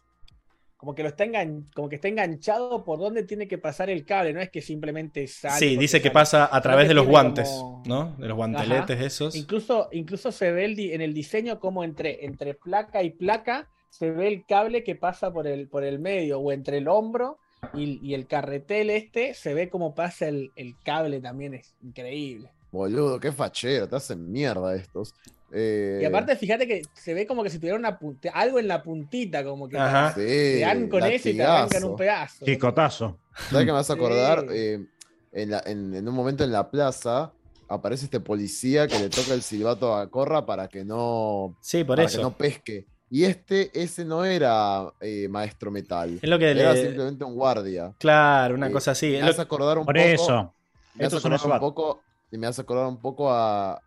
como 0.81 0.95
que 0.95 1.03
lo 1.03 1.09
está 1.09 1.25
engan- 1.25 1.71
como 1.75 1.87
que 1.89 1.95
está 1.97 2.07
enganchado 2.07 2.83
por 2.83 2.97
donde 2.97 3.21
tiene 3.21 3.47
que 3.47 3.59
pasar 3.59 3.91
el 3.91 4.03
cable, 4.03 4.33
no 4.33 4.41
es 4.41 4.49
que 4.49 4.63
simplemente 4.63 5.27
sale. 5.27 5.59
sí, 5.59 5.77
dice 5.77 5.99
que 5.99 6.07
sale. 6.07 6.13
pasa 6.15 6.49
a 6.51 6.59
través 6.59 6.87
de 6.87 6.95
los 6.95 7.05
guantes, 7.05 7.47
como- 7.49 7.83
¿no? 7.85 8.15
De 8.17 8.27
los 8.27 8.35
guanteletes 8.35 8.99
esos. 8.99 9.35
Incluso, 9.35 9.89
incluso 9.91 10.31
se 10.31 10.51
ve 10.51 10.65
el 10.65 10.75
di- 10.75 10.91
en 10.91 11.01
el 11.01 11.13
diseño 11.13 11.59
como 11.59 11.83
entre, 11.83 12.25
entre 12.25 12.55
placa 12.55 13.03
y 13.03 13.11
placa 13.11 13.69
se 13.91 14.09
ve 14.09 14.27
el 14.27 14.43
cable 14.47 14.83
que 14.83 14.95
pasa 14.95 15.31
por 15.31 15.45
el, 15.45 15.67
por 15.67 15.83
el 15.83 15.99
medio 15.99 16.39
o 16.39 16.51
entre 16.51 16.79
el 16.79 16.87
hombro 16.87 17.37
y, 17.75 17.99
y 18.01 18.15
el 18.15 18.25
carretel 18.25 18.89
este 18.89 19.35
se 19.35 19.53
ve 19.53 19.69
como 19.69 19.93
pasa 19.93 20.27
el, 20.29 20.51
el 20.55 20.73
cable 20.83 21.21
también, 21.21 21.53
es 21.53 21.75
increíble. 21.83 22.49
Boludo, 22.71 23.19
qué 23.19 23.31
fachero, 23.31 23.87
te 23.87 23.97
hacen 23.97 24.31
mierda 24.31 24.73
estos. 24.75 25.13
Eh, 25.53 25.99
Y 26.01 26.05
aparte 26.05 26.35
fíjate 26.35 26.65
que 26.67 26.81
se 26.93 27.13
ve 27.13 27.27
como 27.27 27.43
que 27.43 27.49
si 27.49 27.57
tuviera 27.59 27.77
una 27.77 27.97
punta- 27.99 28.29
algo 28.33 28.57
en 28.59 28.67
la 28.67 28.81
puntita, 28.81 29.43
como 29.43 29.67
que 29.67 29.77
Ajá. 29.77 30.13
te 30.15 30.59
dan 30.61 30.87
con 30.87 31.03
ese 31.03 31.31
y 31.31 31.37
te 31.37 31.43
arrancan 31.43 31.83
un 31.83 31.95
pedazo. 31.95 32.45
Chicotazo. 32.45 33.19
¿Sabes 33.49 33.65
qué 33.65 33.71
me 33.71 33.77
vas 33.77 33.89
a 33.89 33.93
acordar? 33.93 34.41
Sí. 34.41 34.47
Eh, 34.51 34.85
en, 35.33 35.51
la- 35.51 35.63
en- 35.65 35.93
en 35.93 36.07
un 36.07 36.13
momento 36.15 36.43
en 36.43 36.51
la 36.51 36.69
plaza 36.69 37.31
aparece 37.67 38.05
este 38.05 38.19
policía 38.19 38.87
que 38.87 38.99
le 38.99 39.09
toca 39.09 39.33
el 39.33 39.41
silbato 39.41 39.95
a 39.95 40.09
Corra 40.09 40.45
para 40.45 40.67
que 40.67 40.83
no, 40.85 41.55
Sí, 41.61 41.83
por 41.83 41.95
para 41.97 42.07
eso. 42.07 42.17
que 42.17 42.23
no 42.23 42.31
pesque. 42.37 42.85
Y 43.09 43.25
este, 43.25 43.71
ese 43.73 44.05
no 44.05 44.23
era 44.23 44.91
eh, 45.01 45.27
maestro 45.29 45.69
metal. 45.69 46.17
Es 46.21 46.29
lo 46.29 46.39
que 46.39 46.51
Era 46.51 46.73
le- 46.73 46.81
simplemente 46.83 47.23
un 47.25 47.35
guardia. 47.35 47.93
Claro, 47.97 48.55
una 48.55 48.67
Eh, 48.67 48.71
cosa 48.71 48.91
así. 48.91 49.11
Me 49.11 49.21
lo- 49.21 49.27
hace 49.27 49.41
acordar 49.41 49.77
un 49.77 49.85
Por 49.85 49.95
poco. 49.95 50.07
eso. 50.07 50.53
Me 50.95 51.05
hace 51.05 51.15
Estos 51.17 51.21
son 51.21 51.33
acordar 51.33 51.55
un 51.61 51.67
poco. 51.67 52.01
Y 52.31 52.37
me 52.37 52.47
hace 52.47 52.61
acordar 52.61 52.87
un 52.87 52.99
poco 53.01 53.29
a 53.31 53.81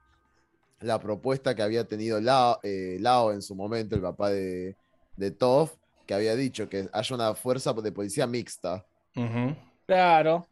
la 0.81 1.01
propuesta 1.01 1.55
que 1.55 1.63
había 1.63 1.85
tenido 1.89 2.21
Lao, 2.21 2.61
eh, 2.63 2.99
Lao 3.01 3.33
en 3.33 3.43
su 3.43 3.55
momento, 3.55 3.97
el 3.97 4.03
papá 4.03 4.31
de, 4.31 4.77
de 5.17 5.31
Toph, 5.31 5.73
que 6.07 6.15
había 6.15 6.35
dicho 6.37 6.69
que 6.69 6.89
haya 6.93 7.17
una 7.17 7.35
fuerza 7.35 7.73
de 7.73 7.93
policía 7.93 8.27
mixta. 8.27 8.87
Claro. 9.87 10.47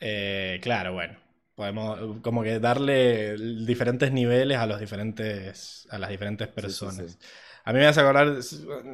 Eh, 0.00 0.60
claro, 0.62 0.92
bueno. 0.94 1.16
Podemos 1.54 2.20
como 2.22 2.42
que 2.42 2.58
darle 2.60 3.36
diferentes 3.64 4.12
niveles 4.12 4.58
a 4.58 4.66
los 4.66 4.78
diferentes. 4.78 5.86
a 5.90 5.98
las 5.98 6.10
diferentes 6.10 6.48
Sí, 6.48 6.52
sí, 6.54 6.60
personas. 6.62 7.12
sí. 7.12 7.18
A 7.68 7.72
mí 7.72 7.80
me 7.80 7.86
hace 7.86 8.00
acordar, 8.00 8.32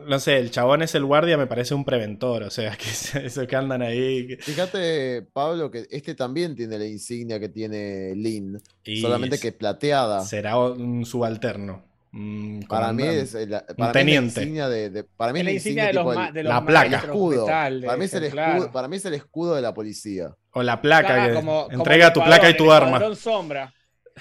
no 0.07 0.19
sé, 0.19 0.39
el 0.39 0.51
chabón 0.51 0.81
es 0.81 0.95
el 0.95 1.05
guardia, 1.05 1.37
me 1.37 1.47
parece 1.47 1.75
un 1.75 1.85
preventor, 1.85 2.43
o 2.45 2.51
sea, 2.51 2.75
que 2.79 2.89
es- 2.89 3.15
esos 3.15 3.47
que 3.47 3.55
andan 3.55 3.83
ahí. 3.83 4.35
Fíjate, 4.41 5.21
Pablo, 5.33 5.71
que 5.71 5.87
este 5.91 6.15
también 6.15 6.57
tiene 6.57 6.79
la 6.79 6.87
insignia 6.87 7.39
que 7.39 7.51
tiene 7.51 8.15
Lin, 8.17 8.59
y 8.83 9.03
solamente 9.03 9.39
que 9.39 9.53
plateada. 9.53 10.23
será 10.25 10.57
un 10.59 11.05
subalterno. 11.05 11.85
un 12.15 12.65
Para 12.69 12.93
mí 12.95 13.03
es, 13.05 13.35
el- 13.35 13.51
para 13.51 13.63
mí 13.77 13.85
es 13.87 13.93
teniente. 13.93 14.41
la 14.41 14.43
insignia 14.43 14.69
de, 14.71 14.89
de- 14.91 15.05
para 15.05 15.33
mí 15.35 15.41
Es 15.41 15.45
la 15.45 15.53
insignia 15.53 15.87
de 15.89 15.93
los, 15.93 16.17
el- 16.17 16.33
de 16.33 16.43
los 16.43 16.53
la 16.55 16.65
placa. 16.67 16.89
maestros 16.91 17.05
escudo. 17.15 17.47
metal 17.47 17.81
de 17.83 17.87
para 17.87 17.99
mí 17.99 18.05
es 18.07 18.15
el 18.15 18.25
eso, 18.25 18.27
escudo, 18.37 18.57
claro. 18.57 18.73
para 18.73 18.89
mí 18.89 18.97
es 18.97 19.05
el 19.05 19.15
escudo 19.15 19.55
de 19.55 19.63
la 19.63 19.75
policía. 19.75 20.35
O 20.53 20.63
la 20.63 20.81
placa, 20.81 21.09
Claro, 21.09 21.29
que 21.29 21.35
como- 21.35 21.69
entrega 21.71 22.13
tu 22.13 22.23
placa 22.25 22.49
y 22.51 22.57
tu 22.57 22.73
arma. 22.73 23.15
sombra. 23.17 23.73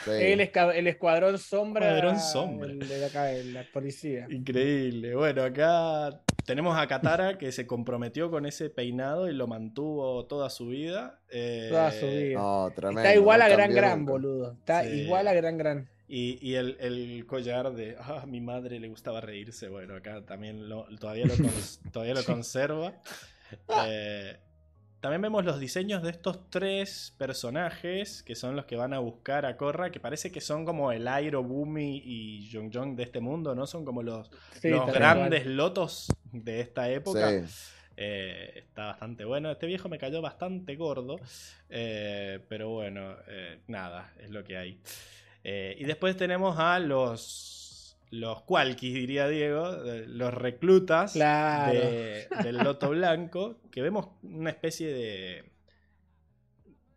Sí. 0.03 0.11
El, 0.11 0.39
esca- 0.39 0.73
el 0.75 0.87
escuadrón 0.87 1.37
sombra. 1.37 1.85
Escuadrón 1.95 2.19
sombra. 2.19 2.71
el 2.71 2.79
de 2.79 3.05
acá, 3.05 3.31
la 3.31 3.65
policía. 3.73 4.27
Increíble. 4.29 5.15
Bueno, 5.15 5.43
acá 5.43 6.21
tenemos 6.45 6.77
a 6.77 6.87
Katara 6.87 7.37
que 7.37 7.51
se 7.51 7.67
comprometió 7.67 8.31
con 8.31 8.45
ese 8.45 8.69
peinado 8.69 9.29
y 9.29 9.33
lo 9.33 9.47
mantuvo 9.47 10.25
toda 10.25 10.49
su 10.49 10.67
vida. 10.67 11.19
Eh, 11.29 11.67
Toda 11.69 11.91
su 11.91 12.07
vida. 12.07 12.39
No, 12.39 12.71
tremendo, 12.75 13.01
Está 13.01 13.15
igual 13.15 13.41
a 13.41 13.47
Gran 13.49 13.59
cambió 13.67 13.77
Gran, 13.81 13.99
nunca. 13.99 14.11
boludo. 14.11 14.51
Está 14.53 14.83
Sí. 14.83 14.89
igual 15.01 15.27
a 15.27 15.33
Gran 15.33 15.57
Gran. 15.57 15.89
Y, 16.07 16.39
y 16.45 16.55
el, 16.55 16.75
el 16.81 17.25
collar 17.25 17.71
de, 17.73 17.95
ah, 17.97 18.25
mi 18.27 18.41
madre 18.41 18.79
le 18.81 18.89
gustaba 18.89 19.21
reírse. 19.21 19.69
Bueno, 19.69 19.95
acá 19.95 20.25
también 20.25 20.67
lo, 20.67 20.85
todavía, 20.99 21.25
lo 21.25 21.35
cons- 21.35 21.79
todavía 21.91 22.15
lo 22.15 22.23
conserva. 22.25 22.93
Eh, 23.87 24.37
también 25.01 25.21
vemos 25.21 25.43
los 25.43 25.59
diseños 25.59 26.03
de 26.03 26.11
estos 26.11 26.49
tres 26.49 27.13
personajes 27.17 28.23
que 28.23 28.35
son 28.35 28.55
los 28.55 28.65
que 28.65 28.75
van 28.75 28.93
a 28.93 28.99
buscar 28.99 29.45
a 29.45 29.57
Korra, 29.57 29.91
que 29.91 29.99
parece 29.99 30.31
que 30.31 30.41
son 30.41 30.63
como 30.63 30.91
el 30.91 31.07
Airo, 31.07 31.43
Bumi 31.43 32.01
y 32.05 32.49
Jong 32.53 32.71
Jong 32.73 32.95
de 32.95 33.03
este 33.03 33.19
mundo, 33.19 33.55
¿no? 33.55 33.65
Son 33.67 33.83
como 33.83 34.03
los, 34.03 34.29
Sí, 34.61 34.69
los 34.69 34.85
grandes 34.93 35.45
lotos 35.47 36.07
de 36.31 36.61
esta 36.61 36.89
época. 36.89 37.29
Sí. 37.45 37.53
Eh, 37.97 38.53
está 38.55 38.85
bastante 38.87 39.25
bueno. 39.25 39.51
Este 39.51 39.65
viejo 39.67 39.89
me 39.89 39.97
cayó 39.97 40.21
bastante 40.21 40.75
gordo. 40.75 41.19
eh, 41.69 42.39
pero 42.47 42.69
bueno, 42.69 43.15
eh, 43.27 43.59
nada, 43.67 44.13
es 44.19 44.29
lo 44.29 44.43
que 44.43 44.57
hay. 44.57 44.79
Eh, 45.43 45.75
y 45.79 45.83
después 45.85 46.15
tenemos 46.15 46.57
a 46.59 46.79
los. 46.79 47.60
Los 48.11 48.41
Qualkis, 48.43 48.93
diría 48.93 49.27
Diego. 49.27 49.71
Los 50.07 50.33
reclutas 50.33 51.13
Claro. 51.13 51.73
de- 51.73 52.27
del 52.43 52.57
Loto 52.57 52.89
Blanco. 52.89 53.61
Que 53.71 53.81
vemos 53.81 54.09
una 54.23 54.49
especie 54.49 54.93
de. 54.93 55.51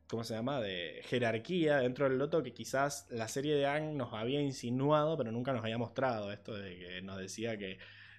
¿Cómo 0.09 0.23
se 0.23 0.35
llama? 0.35 0.61
De 0.61 1.01
jerarquía 1.05 1.79
dentro 1.79 2.09
del 2.09 2.19
Loto 2.19 2.43
que 2.43 2.53
quizás 2.53 3.07
la 3.11 3.27
serie 3.29 3.55
de 3.57 3.67
Ang 3.67 3.97
nos 3.97 4.13
había 4.13 4.41
insinuado, 4.41 5.17
pero 5.17 5.33
nunca 5.33 5.53
nos 5.53 5.63
había 5.63 5.79
mostrado. 5.79 6.31
Esto 6.33 6.55
de 6.55 6.77
que 6.79 7.03
nos 7.03 7.17
decía 7.19 7.57
que 7.57 7.79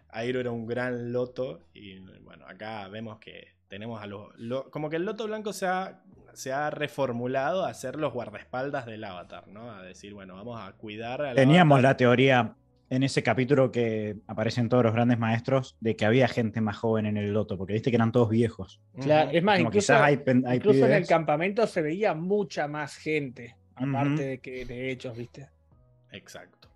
Airo 0.09 0.39
era 0.39 0.51
un 0.51 0.65
gran 0.65 1.11
loto 1.13 1.67
y 1.73 1.99
bueno, 2.21 2.45
acá 2.47 2.87
vemos 2.87 3.19
que 3.19 3.55
tenemos 3.67 4.01
a 4.01 4.07
los... 4.07 4.29
lo- 4.37 4.69
como 4.71 4.89
que 4.89 4.95
el 4.95 5.03
loto 5.03 5.25
blanco 5.27 5.51
se 5.53 5.67
ha, 5.67 6.01
se 6.33 6.53
ha 6.53 6.69
reformulado 6.69 7.65
a 7.65 7.73
ser 7.73 7.97
los 7.97 8.13
guardaespaldas 8.13 8.85
del 8.85 9.03
avatar, 9.03 9.47
¿no? 9.47 9.71
A 9.71 9.81
decir, 9.83 10.13
bueno, 10.13 10.35
vamos 10.35 10.59
a 10.61 10.71
cuidar 10.73 11.21
al 11.21 11.35
Teníamos 11.35 11.75
avatar. 11.77 11.91
la 11.91 11.97
teoría 11.97 12.55
en 12.89 13.03
ese 13.03 13.23
capítulo 13.23 13.71
que 13.71 14.17
aparecen 14.27 14.69
todos 14.69 14.83
los 14.83 14.93
grandes 14.93 15.17
maestros 15.17 15.75
de 15.79 15.95
que 15.95 16.05
había 16.05 16.27
gente 16.27 16.61
más 16.61 16.77
joven 16.77 17.05
en 17.05 17.17
el 17.17 17.33
loto, 17.33 17.57
porque 17.57 17.73
viste 17.73 17.89
que 17.89 17.97
eran 17.97 18.11
todos 18.11 18.29
viejos. 18.29 18.81
Claro, 19.01 19.31
es 19.31 19.43
más, 19.43 19.57
Como 19.57 19.69
incluso, 19.69 19.93
quizás 19.93 20.01
hay, 20.01 20.21
hay 20.45 20.57
incluso 20.57 20.85
en 20.85 20.93
el 20.93 21.07
campamento 21.07 21.65
se 21.67 21.81
veía 21.81 22.13
mucha 22.13 22.67
más 22.67 22.95
gente. 22.95 23.55
Aparte 23.75 24.23
de 24.23 24.39
que 24.39 24.65
de 24.65 24.91
hechos, 24.91 25.17
¿viste? 25.17 25.49
Exacto. 26.11 26.69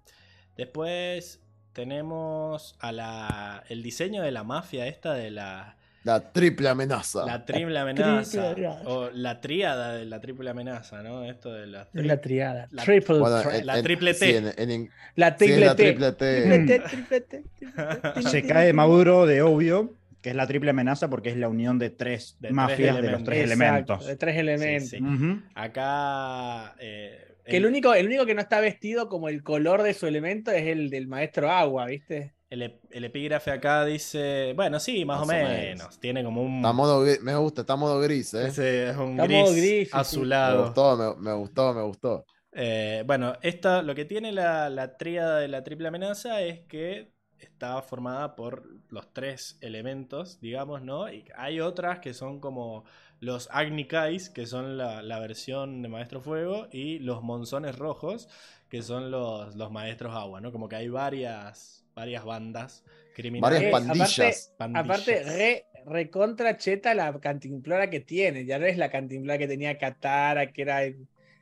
Después 0.57 1.41
tenemos 1.71 2.75
a 2.79 2.91
la, 2.91 3.63
el 3.69 3.81
diseño 3.81 4.21
de 4.21 4.31
la 4.31 4.43
mafia 4.43 4.88
esta 4.88 5.13
de 5.13 5.31
la, 5.31 5.77
La 6.03 6.31
triple 6.31 6.69
amenaza. 6.69 7.25
la 7.25 7.43
triple 7.45 7.77
amenaza. 7.77 8.51
amenaza. 8.51 8.81
o 8.89 9.09
la 9.11 9.41
tríada 9.41 9.95
de 9.95 10.05
la 10.05 10.21
triple 10.21 10.49
amenaza, 10.49 11.03
¿no? 11.03 11.23
Esto 11.25 11.51
de 11.53 11.67
la, 11.67 11.87
la 11.93 12.21
triada. 12.21 12.67
la- 12.71 12.83
triple 12.83 13.19
Bueno, 13.19 13.41
threat. 13.41 13.59
en- 13.59 13.65
la 13.65 13.81
triple 13.83 14.13
T. 14.13 14.25
sí, 14.25 14.35
en- 14.35 14.53
en- 14.57 14.71
en- 14.71 14.89
la 15.15 15.35
triple 15.35 15.55
es 15.57 15.65
la 15.65 15.75
T. 15.75 15.83
triple 15.83 16.11
T. 16.13 16.41
Triple 16.41 16.59
T, 16.65 16.79
triple 16.87 17.21
T, 17.21 17.43
triple 17.59 18.13
T. 18.21 18.21
Se 18.29 18.43
cae 18.47 18.71
Maduro 18.73 19.25
de 19.25 19.41
obvio, 19.41 19.93
que 20.21 20.29
es 20.29 20.35
la 20.35 20.47
triple 20.47 20.69
amenaza, 20.69 21.09
porque 21.09 21.29
es 21.29 21.37
la 21.37 21.49
unión 21.49 21.77
de 21.79 21.89
tres 21.89 22.35
De 22.39 22.47
tres 22.47 22.53
mafias 22.53 22.95
de 22.95 23.01
los 23.11 23.21
elementos. 23.21 23.25
tres 23.25 23.39
Exacto, 23.51 23.63
elementos. 23.63 24.07
De 24.07 24.15
tres 24.15 24.37
elementos. 24.37 24.89
sí. 24.89 25.43
Acá. 25.55 26.75
eh, 26.79 27.25
Que 27.45 27.57
el 27.57 27.65
único, 27.65 27.93
el 27.93 28.05
único 28.05 28.25
que 28.25 28.35
no 28.35 28.41
está 28.41 28.59
vestido 28.59 29.09
como 29.09 29.27
el 29.27 29.43
color 29.43 29.81
de 29.83 29.93
su 29.93 30.07
elemento 30.07 30.51
es 30.51 30.67
el 30.67 30.89
del 30.89 31.07
maestro 31.07 31.49
agua, 31.51 31.85
¿viste? 31.87 32.33
El, 32.49 32.79
el 32.89 33.03
epígrafe 33.05 33.51
acá 33.51 33.85
dice, 33.85 34.53
bueno, 34.55 34.79
sí, 34.79 35.05
más, 35.05 35.19
Más 35.19 35.23
o 35.23 35.25
menos. 35.25 35.51
menos. 35.51 35.99
Tiene 35.99 36.23
como 36.23 36.41
un... 36.43 36.55
Está 36.57 36.73
modo 36.73 37.05
me 37.21 37.35
gusta, 37.35 37.61
está 37.61 37.75
modo 37.75 37.99
gris, 38.01 38.33
¿eh? 38.33 38.47
ese 38.47 38.89
es 38.89 38.97
un 38.97 39.19
Está 39.19 39.23
gris, 39.23 39.37
modo 39.37 39.53
gris, 39.53 39.91
sí, 39.91 40.03
sí. 40.03 40.41
Me 40.41 40.55
azulado. 40.55 40.63
gustó, 40.63 40.97
me, 40.97 41.21
me 41.31 41.33
gustó, 41.33 41.73
me 41.73 41.83
gustó. 41.83 42.25
Eh, 42.51 43.03
bueno, 43.05 43.33
esta, 43.41 43.81
lo 43.83 43.93
que 43.95 44.05
tiene 44.05 44.31
la, 44.31 44.69
la 44.69 44.97
tríada 44.97 45.39
de 45.39 45.47
la 45.47 45.63
triple 45.63 45.87
amenaza 45.89 46.41
es 46.41 46.61
que 46.61 47.13
está 47.37 47.81
formada 47.81 48.35
por 48.35 48.67
los 48.89 49.13
tres 49.13 49.57
elementos, 49.61 50.39
digamos, 50.41 50.81
¿no? 50.81 51.11
Y 51.11 51.25
hay 51.37 51.59
otras 51.61 51.99
que 51.99 52.13
son 52.13 52.39
como 52.39 52.85
los 53.19 53.49
Agni 53.51 53.85
Kais, 53.87 54.29
que 54.29 54.45
son 54.47 54.77
la, 54.77 55.01
la 55.03 55.19
versión 55.19 55.81
de 55.81 55.89
Maestro 55.89 56.21
Fuego, 56.21 56.67
y 56.71 56.99
los 56.99 57.21
Monzones 57.21 57.77
Rojos, 57.77 58.27
que 58.69 58.81
son 58.81 59.11
los, 59.11 59.55
los 59.55 59.71
Maestros 59.71 60.15
Agua, 60.15 60.41
¿no? 60.41 60.51
Como 60.51 60.67
que 60.69 60.75
hay 60.77 60.89
varias, 60.89 61.85
varias 61.99 62.23
bandas 62.25 62.83
criminales. 63.15 63.41
Varias 63.41 63.63
Eh, 63.63 63.71
pandillas. 63.71 64.53
Aparte, 64.57 64.79
aparte, 64.79 65.23
re, 65.23 65.65
recontra 65.85 66.57
cheta 66.57 66.93
la 66.93 67.17
cantimplora 67.19 67.89
que 67.89 67.99
tiene. 67.99 68.45
Ya 68.45 68.57
no 68.59 68.65
es 68.65 68.77
la 68.77 68.89
cantimplora 68.89 69.37
que 69.37 69.47
tenía 69.47 69.77
Katara, 69.77 70.51
que 70.51 70.61
era. 70.61 70.79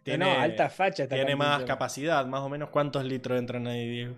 Tiene- 0.04 0.26
no, 0.26 0.40
alta 0.40 0.70
facha. 0.70 1.04
esta 1.04 1.16
Tiene 1.16 1.36
más 1.36 1.64
capacidad, 1.64 2.26
más 2.26 2.42
o 2.42 2.50
menos 2.50 2.70
cuántos 2.70 3.04
litros 3.04 3.38
entran 3.38 3.68
ahí, 3.68 3.88
Diego. 3.90 4.16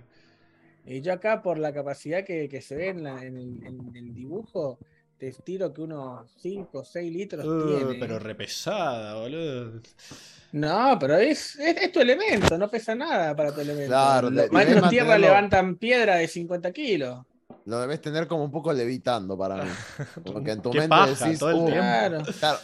Y 0.85 1.01
yo 1.01 1.13
acá, 1.13 1.41
por 1.41 1.57
la 1.59 1.73
capacidad 1.73 2.23
que, 2.23 2.47
que 2.47 2.61
se 2.61 2.75
ve 2.75 2.89
en, 2.89 3.03
la- 3.03 3.23
en 3.23 3.37
el, 3.37 3.65
en 3.65 3.95
el 3.95 4.13
dibujo, 4.13 4.77
te 5.19 5.31
tiro 5.43 5.73
que 5.73 5.81
unos 5.81 6.31
5 6.41 6.79
o 6.79 6.83
6 6.85 7.13
litros 7.13 7.45
Uh, 7.45 7.77
tiene. 7.77 7.95
pero 7.99 8.17
repesada, 8.19 9.15
boludo. 9.15 9.81
No, 10.53 10.97
pero 10.99 11.17
es, 11.17 11.55
es, 11.59 11.77
es 11.77 11.91
tu 11.91 11.99
elemento, 11.99 12.57
no 12.57 12.69
pesa 12.69 12.95
nada 12.95 13.35
para 13.35 13.53
tu 13.53 13.61
elemento. 13.61 13.89
Claro, 13.89 14.29
Los 14.31 14.51
maestros 14.51 14.89
tierra 14.89 15.09
mantenerlo- 15.17 15.19
levantan 15.19 15.75
piedra 15.75 16.15
de 16.15 16.27
50 16.27 16.71
kilos. 16.71 17.19
Lo 17.65 17.79
debes 17.81 18.01
tener 18.01 18.25
como 18.27 18.45
un 18.45 18.51
poco 18.51 18.73
levitando 18.73 19.37
para 19.37 19.63
mí. 19.63 19.69
Porque 20.25 20.51
en 20.51 20.61
tu 20.61 20.71
mente 20.71 20.87
paja, 20.87 21.25
decís, 21.25 21.37
todo 21.37 21.49
el 21.51 21.55
"Uh, 21.57 21.65
tiempo". 21.65 21.81
Claro. 21.83 22.21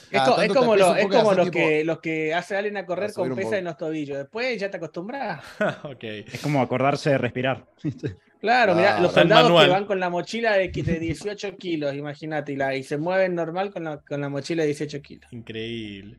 claro, 0.09 0.42
Es, 0.42 0.53
como, 0.53 0.75
lo- 0.75 0.95
es 0.95 1.08
como 1.08 1.34
los, 1.34 1.45
tipo- 1.48 1.51
que, 1.59 1.84
los 1.84 2.00
que 2.00 2.42
salen 2.43 2.77
a 2.77 2.85
correr 2.88 3.09
a 3.11 3.14
subir 3.14 3.30
con 3.34 3.38
pesa 3.40 3.58
en 3.58 3.66
los 3.66 3.77
tobillos. 3.77 4.17
Después 4.17 4.59
ya 4.59 4.72
te 4.72 4.77
acostumbras. 4.77 5.43
ok. 5.84 6.03
Es 6.03 6.40
como 6.42 6.61
acordarse 6.61 7.11
de 7.11 7.17
respirar. 7.19 7.66
Claro, 8.45 8.74
Claro. 8.74 9.01
los 9.01 9.11
soldados 9.14 9.64
que 9.64 9.69
van 9.69 9.85
con 9.85 9.99
la 9.99 10.09
mochila 10.09 10.53
de, 10.53 10.72
qui- 10.72 10.83
de 10.83 10.99
18 10.99 11.57
kilos, 11.57 11.95
imagínate, 11.95 12.53
y, 12.53 12.56
la- 12.56 12.75
y 12.75 12.83
se 12.83 12.98
mueven 12.98 13.33
normal 13.33 13.72
con 13.74 13.83
la, 13.85 13.98
con 14.01 14.22
la 14.22 14.30
mochila 14.30 14.61
de 14.61 14.67
18 14.67 15.01
kilos. 15.01 15.32
Increíble. 15.33 16.17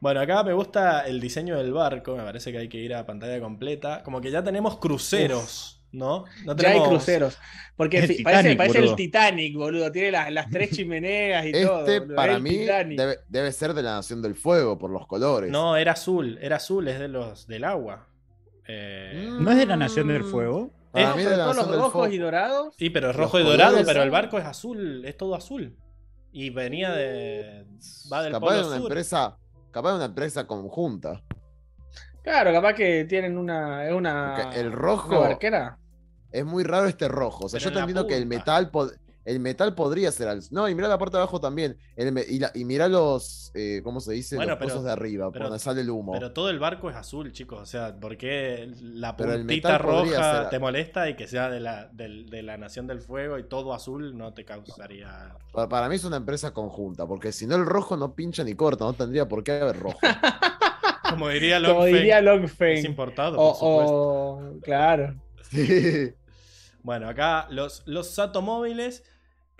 Bueno, 0.00 0.20
acá 0.20 0.42
me 0.42 0.52
gusta 0.52 1.02
el 1.06 1.20
diseño 1.20 1.56
del 1.56 1.72
barco. 1.72 2.16
Me 2.16 2.24
parece 2.24 2.50
que 2.50 2.58
hay 2.58 2.68
que 2.68 2.78
ir 2.78 2.94
a 2.94 3.06
pantalla 3.06 3.40
completa. 3.40 4.02
Como 4.02 4.20
que 4.20 4.30
ya 4.30 4.42
tenemos 4.42 4.78
cruceros, 4.78 5.80
¿no? 5.92 6.24
No 6.44 6.56
Ya 6.56 6.68
hay 6.68 6.74
tenemos- 6.74 6.88
cruceros. 6.88 7.38
Porque 7.76 7.98
El 7.98 8.08
fi- 8.08 8.16
Titanic, 8.16 8.56
parece, 8.56 8.56
parece 8.56 8.78
el. 8.90 8.96
Titanic, 8.96 9.56
boludo. 9.56 9.92
Tiene 9.92 10.10
las, 10.10 10.32
las 10.32 10.50
tres 10.50 10.70
chimeneas 10.72 11.46
y 11.46 11.52
todo. 11.52 11.80
Este 11.80 12.00
boludo. 12.00 12.16
para 12.16 12.32
El 12.34 12.42
mí 12.42 12.56
debe, 12.56 13.18
debe 13.28 13.52
ser 13.52 13.72
de 13.74 13.82
la 13.82 13.94
Nación 13.94 14.20
del 14.20 14.34
Fuego 14.34 14.78
por 14.78 14.90
los 14.90 15.06
colores. 15.06 15.50
No, 15.50 15.76
era 15.76 15.92
azul. 15.92 16.38
Era 16.42 16.56
azul, 16.56 16.88
es 16.88 16.98
de 16.98 17.08
los 17.08 17.46
del 17.46 17.64
agua. 17.64 18.08
Eh. 18.68 19.28
¿No 19.40 19.50
es 19.50 19.56
de 19.56 19.66
la 19.66 19.76
Nación 19.76 20.08
del 20.08 20.24
Fuego? 20.24 20.70
Para 20.92 21.08
No, 21.10 21.16
mí 21.16 21.22
pero 21.22 21.30
de 21.30 21.36
la 21.38 21.42
todos 21.44 21.56
Nación 21.56 21.72
los 21.72 21.82
del 21.84 21.92
rojos 21.92 22.12
y 22.12 22.18
dorados. 22.18 22.74
Sí, 22.76 22.90
pero 22.90 23.10
es 23.10 23.16
Los 23.16 23.24
rojo 23.26 23.38
y 23.40 23.42
colores 23.44 23.66
dorado, 23.66 23.82
pero 23.86 24.02
el 24.02 24.10
barco 24.10 24.38
es 24.38 24.44
azul, 24.44 25.04
es 25.04 25.16
todo 25.16 25.34
azul. 25.34 25.76
Y 26.32 26.50
venía 26.50 26.90
de. 26.92 27.66
Va 28.12 28.22
del 28.22 28.32
Capaz 28.32 28.54
de 28.54 28.60
una 28.60 28.76
sur. 28.76 28.82
empresa, 28.86 29.36
capaz 29.70 29.90
de 29.90 29.96
una 29.96 30.04
empresa 30.06 30.46
conjunta. 30.46 31.22
Claro, 32.22 32.52
capaz 32.52 32.74
que 32.74 33.04
tienen 33.06 33.36
una. 33.36 33.86
es 33.86 33.92
una 33.94 34.38
Porque 34.42 34.60
el 34.60 34.68
una 34.68 34.76
rojo 34.76 35.20
barquera. 35.20 35.78
es 36.30 36.44
muy 36.44 36.62
raro 36.64 36.86
este 36.86 37.08
rojo. 37.08 37.46
O 37.46 37.48
sea, 37.48 37.58
Pero 37.58 37.70
yo 37.70 37.74
te 37.74 37.80
entiendo 37.80 38.06
que 38.06 38.16
el 38.16 38.26
metal 38.26 38.70
pod- 38.70 38.96
el 39.24 39.40
metal 39.40 39.74
podría 39.74 40.10
ser 40.12 40.28
al... 40.28 40.42
No, 40.50 40.68
y 40.68 40.74
mira 40.74 40.88
la 40.88 40.98
parte 40.98 41.16
de 41.16 41.22
abajo 41.22 41.40
también. 41.40 41.76
El 41.96 42.12
me- 42.12 42.24
y, 42.28 42.38
la- 42.38 42.50
y 42.54 42.64
mira 42.64 42.88
los, 42.88 43.50
eh, 43.54 43.80
¿cómo 43.84 44.00
se 44.00 44.12
dice? 44.14 44.36
Bueno, 44.36 44.50
los 44.52 44.58
pero- 44.58 44.70
cosas 44.70 44.84
de 44.84 44.90
arriba, 44.92 45.26
por 45.26 45.32
pero- 45.34 45.44
donde 45.46 45.58
sale 45.58 45.80
el 45.82 45.90
humo. 45.90 46.12
Pero 46.12 46.32
todo 46.32 46.50
el 46.50 46.58
barco 46.58 46.90
es 46.90 46.96
azul, 46.96 47.32
chicos. 47.32 47.60
O 47.60 47.66
sea, 47.66 47.94
¿por 47.98 48.16
qué 48.16 48.70
la 48.80 49.16
puntita 49.16 49.78
roja 49.78 50.40
ser- 50.42 50.50
te 50.50 50.58
molesta 50.58 51.08
y 51.08 51.14
que 51.16 51.26
sea 51.28 51.48
de 51.50 51.60
la, 51.60 51.88
del- 51.92 52.28
de 52.30 52.42
la 52.42 52.56
Nación 52.56 52.86
del 52.86 53.00
Fuego 53.00 53.38
y 53.38 53.44
todo 53.44 53.74
azul 53.74 54.16
no 54.16 54.32
te 54.34 54.44
causaría. 54.44 55.36
Pa- 55.52 55.68
Para 55.68 55.88
mí 55.88 55.94
es 55.96 56.04
una 56.04 56.16
empresa 56.16 56.52
conjunta, 56.52 57.06
porque 57.06 57.32
si 57.32 57.46
no 57.46 57.56
el 57.56 57.64
rojo 57.66 57.96
no 57.96 58.14
pincha 58.14 58.42
ni 58.44 58.54
corta, 58.54 58.84
no 58.84 58.92
tendría 58.94 59.28
por 59.28 59.44
qué 59.44 59.52
haber 59.52 59.78
rojo. 59.78 59.98
Como 61.10 61.28
diría 61.28 61.60
Como 61.60 61.74
Longfeng, 61.80 61.94
diría 61.94 62.18
es 62.18 62.24
Longfeng. 62.24 62.86
importado, 62.86 63.36
por 63.36 63.54
supuesto. 63.54 64.60
claro. 64.62 65.14
Sí. 65.50 66.14
Bueno, 66.82 67.08
acá 67.08 67.46
los, 67.50 67.82
los 67.86 68.08
Satomóviles 68.08 69.04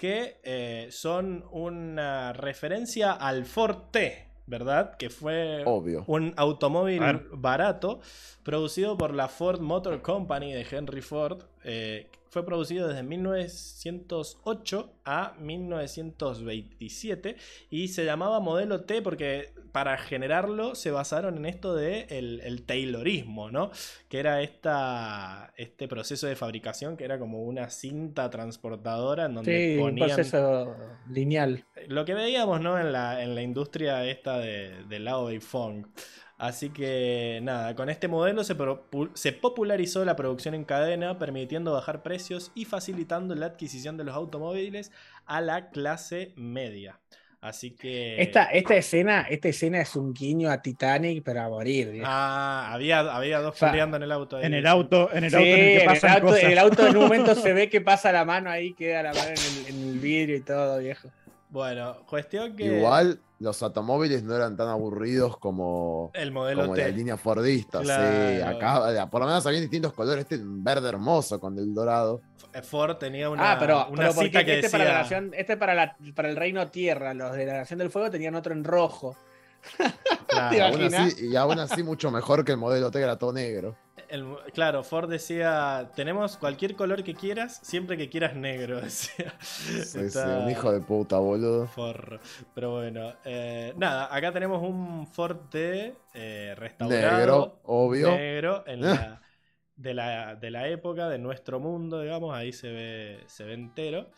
que 0.03 0.41
eh, 0.43 0.89
son 0.91 1.45
una 1.53 2.33
referencia 2.33 3.13
al 3.13 3.45
Ford 3.45 3.77
T, 3.93 4.27
¿verdad? 4.49 4.97
Que 4.97 5.11
fue 5.11 5.63
Obvio. 5.65 6.03
un 6.09 6.35
automóvil 6.37 7.01
barato 7.31 8.01
producido 8.43 8.99
por 8.99 9.15
la 9.15 9.29
Ford 9.29 9.61
Motor 9.61 10.03
Company 10.03 10.53
de 10.55 10.67
Henry 10.69 11.03
Ford. 11.03 11.45
eh, 11.63 12.09
fue 12.33 12.47
producido 12.47 12.89
desde 12.89 13.03
1908 13.03 14.95
a 15.05 15.35
1927 15.39 17.37
y 17.69 17.89
se 17.89 18.07
llamaba 18.07 18.41
modelo 18.41 18.85
T 18.85 19.03
porque 19.03 19.53
para 19.71 19.99
generarlo 19.99 20.75
se 20.75 20.91
basaron 20.91 21.37
en 21.37 21.45
esto 21.45 21.75
de 21.75 22.07
el, 22.09 22.41
el 22.41 22.65
Taylorismo, 22.65 23.51
¿no? 23.51 23.71
Que 24.09 24.19
era 24.19 24.41
esta, 24.41 25.53
este 25.59 25.89
proceso 25.89 26.27
de 26.27 26.35
fabricación 26.35 26.97
que 26.97 27.05
era 27.05 27.19
como 27.19 27.43
una 27.43 27.69
cinta 27.69 28.31
transportadora 28.31 29.27
en 29.27 29.35
donde 29.35 29.75
Sí, 29.75 29.79
un 29.79 29.91
ponían 29.91 30.09
proceso 30.09 30.75
lineal. 31.11 31.67
lo 31.89 32.07
que 32.07 32.15
veíamos, 32.15 32.63
¿no? 32.63 32.79
En 32.79 32.93
la, 32.93 33.23
en 33.23 33.35
la 33.35 33.43
industria 33.43 34.07
esta 34.07 34.39
de, 34.39 34.85
de 34.89 34.99
Lao 35.01 35.31
y 35.31 35.39
Fong. 35.39 35.87
Así 36.43 36.71
que 36.71 37.39
nada, 37.45 37.77
con 37.77 37.89
este 37.89 38.09
modelo 38.09 38.43
se, 38.43 38.57
popularizó 39.33 40.05
la 40.05 40.17
producción 40.17 40.57
en 40.57 40.65
cadena, 40.65 41.17
permitiendo 41.17 41.73
bajar 41.73 42.03
precios 42.03 42.51
y 42.57 42.65
facilitando 42.65 43.37
la 43.37 43.47
adquisición 43.47 43.97
de 43.97 44.03
los 44.03 44.17
automóviles 44.17 44.91
a 45.25 45.41
la 45.41 45.71
clase 45.71 46.33
media. 46.35 46.99
Así 47.41 47.71
que... 47.71 48.21
Esta, 48.21 48.47
esta, 48.47 48.75
escena, 48.75 49.21
esta 49.31 49.51
escena 49.51 49.81
es 49.83 49.95
un 49.95 50.13
guiño 50.13 50.51
a 50.51 50.61
Titanic, 50.61 51.23
pero 51.25 51.43
a 51.43 51.49
morir. 51.49 51.93
viejo. 51.93 52.07
Ah, 52.11 52.73
había, 52.73 52.99
había 52.99 53.39
dos 53.39 53.57
peleando 53.57 53.97
en 53.99 54.03
el 54.03 54.11
auto. 54.11 54.39
ahí, 54.39 54.47
En 54.47 54.55
el 54.55 54.65
sí. 54.65 54.69
auto, 54.69 55.11
en 55.13 55.23
el 55.23 55.31
Sí, 55.31 55.37
auto 55.37 55.47
en 55.47 55.61
el 55.61 55.61
que 55.61 55.75
en 55.75 55.81
el 55.81 55.87
pasan 55.87 56.11
auto, 56.11 56.27
cosas. 56.27 56.43
en 56.43 56.51
el 56.51 56.59
auto 56.59 56.87
en 56.89 56.97
un 56.97 57.03
momento 57.05 57.35
se 57.37 57.53
ve 57.53 57.71
que 57.71 57.81
pasa 57.81 58.11
la 58.11 58.25
mano 58.25 58.51
ahí, 58.51 58.75
queda 58.75 59.05
la 59.05 59.13
mano 59.13 59.29
en 59.29 59.37
el, 59.37 59.77
en 59.77 59.89
el 59.91 59.99
vidrio 60.01 60.37
y 60.37 60.41
todo, 60.43 60.81
viejo. 60.81 61.09
Bueno, 61.53 61.99
cuestión 62.07 62.57
que... 62.57 62.79
Igual 62.79 63.21
los 63.39 63.63
automóviles 63.63 64.23
no 64.23 64.35
eran 64.35 64.57
tan 64.57 64.69
aburridos 64.69 65.37
como, 65.37 66.11
El 66.15 66.33
modelo 66.33 66.63
como 66.63 66.75
T. 66.75 66.81
la 66.81 66.89
línea 66.89 67.17
Fordista. 67.19 67.83
Sí, 67.83 68.41
acá 68.41 69.07
por 69.11 69.21
lo 69.21 69.27
menos 69.27 69.45
había 69.45 69.61
distintos 69.61 69.93
colores. 69.93 70.23
Este 70.23 70.41
verde 70.43 70.89
hermoso 70.89 71.39
con 71.39 71.59
el 71.59 71.75
dorado. 71.75 72.23
Ford 72.63 72.97
tenía 72.97 73.29
una, 73.29 73.53
ah, 73.53 73.59
pero, 73.59 73.87
una 73.89 73.97
pero 73.97 74.15
porque 74.15 74.29
cita 74.29 74.45
que 74.45 74.55
este, 74.61 74.63
decía... 74.63 74.79
para 74.79 74.93
la 74.93 75.03
nación, 75.03 75.33
este 75.35 75.57
para, 75.59 75.75
la, 75.75 75.97
para 76.15 76.31
el 76.31 76.37
Reino 76.37 76.71
Tierra, 76.71 77.13
los 77.13 77.33
de 77.33 77.45
la 77.45 77.59
Nación 77.59 77.79
del 77.79 77.91
Fuego 77.91 78.11
tenían 78.11 78.35
otro 78.35 78.55
en 78.55 78.65
rojo. 78.65 79.17
Claro. 80.27 80.57
¿Te 80.57 80.63
Aún 80.63 80.95
así, 80.95 81.27
y 81.27 81.37
aún 81.37 81.59
así 81.59 81.83
mucho 81.83 82.11
mejor 82.11 82.43
que 82.43 82.53
el 82.53 82.59
modelo 82.59 82.91
T 82.91 82.99
que 82.99 83.05
era 83.05 83.19
todo 83.19 83.35
negro. 83.35 83.77
El- 84.13 84.37
claro, 84.53 84.85
Ford 84.85 85.09
decía, 85.09 85.91
tenemos 85.97 86.37
cualquier 86.37 86.77
color 86.77 87.03
que 87.03 87.15
quieras, 87.15 87.61
siempre 87.63 87.97
que 87.97 88.09
quieras 88.11 88.35
negro, 88.37 88.81
decía. 88.83 89.35
Sí, 89.41 89.83
sí, 89.83 89.99
Está 90.01 90.39
un 90.39 90.51
hijo 90.51 90.71
de 90.71 90.81
puta, 90.81 91.19
boludo. 91.19 91.67
Forro. 91.67 92.21
Pero 92.55 92.73
bueno, 92.73 93.15
eh, 93.25 93.73
nada, 93.77 94.15
acá 94.15 94.33
tenemos 94.33 94.63
un 94.63 95.07
Ford 95.07 95.49
T 95.51 95.95
eh, 96.15 96.55
restaurado. 96.57 96.99
Negro, 97.19 97.61
obvio. 97.65 98.09
Negro, 98.09 98.65
en 98.67 98.81
la, 98.83 99.23
de, 99.77 99.95
la, 99.95 100.35
de 100.37 100.51
la 100.51 100.69
época, 100.69 101.09
de 101.09 101.19
nuestro 101.19 101.61
mundo, 101.61 102.03
digamos, 102.03 102.35
ahí 102.37 102.53
se 102.53 102.71
ve, 102.71 103.21
se 103.27 103.45
ve 103.45 103.55
entero. 103.55 104.11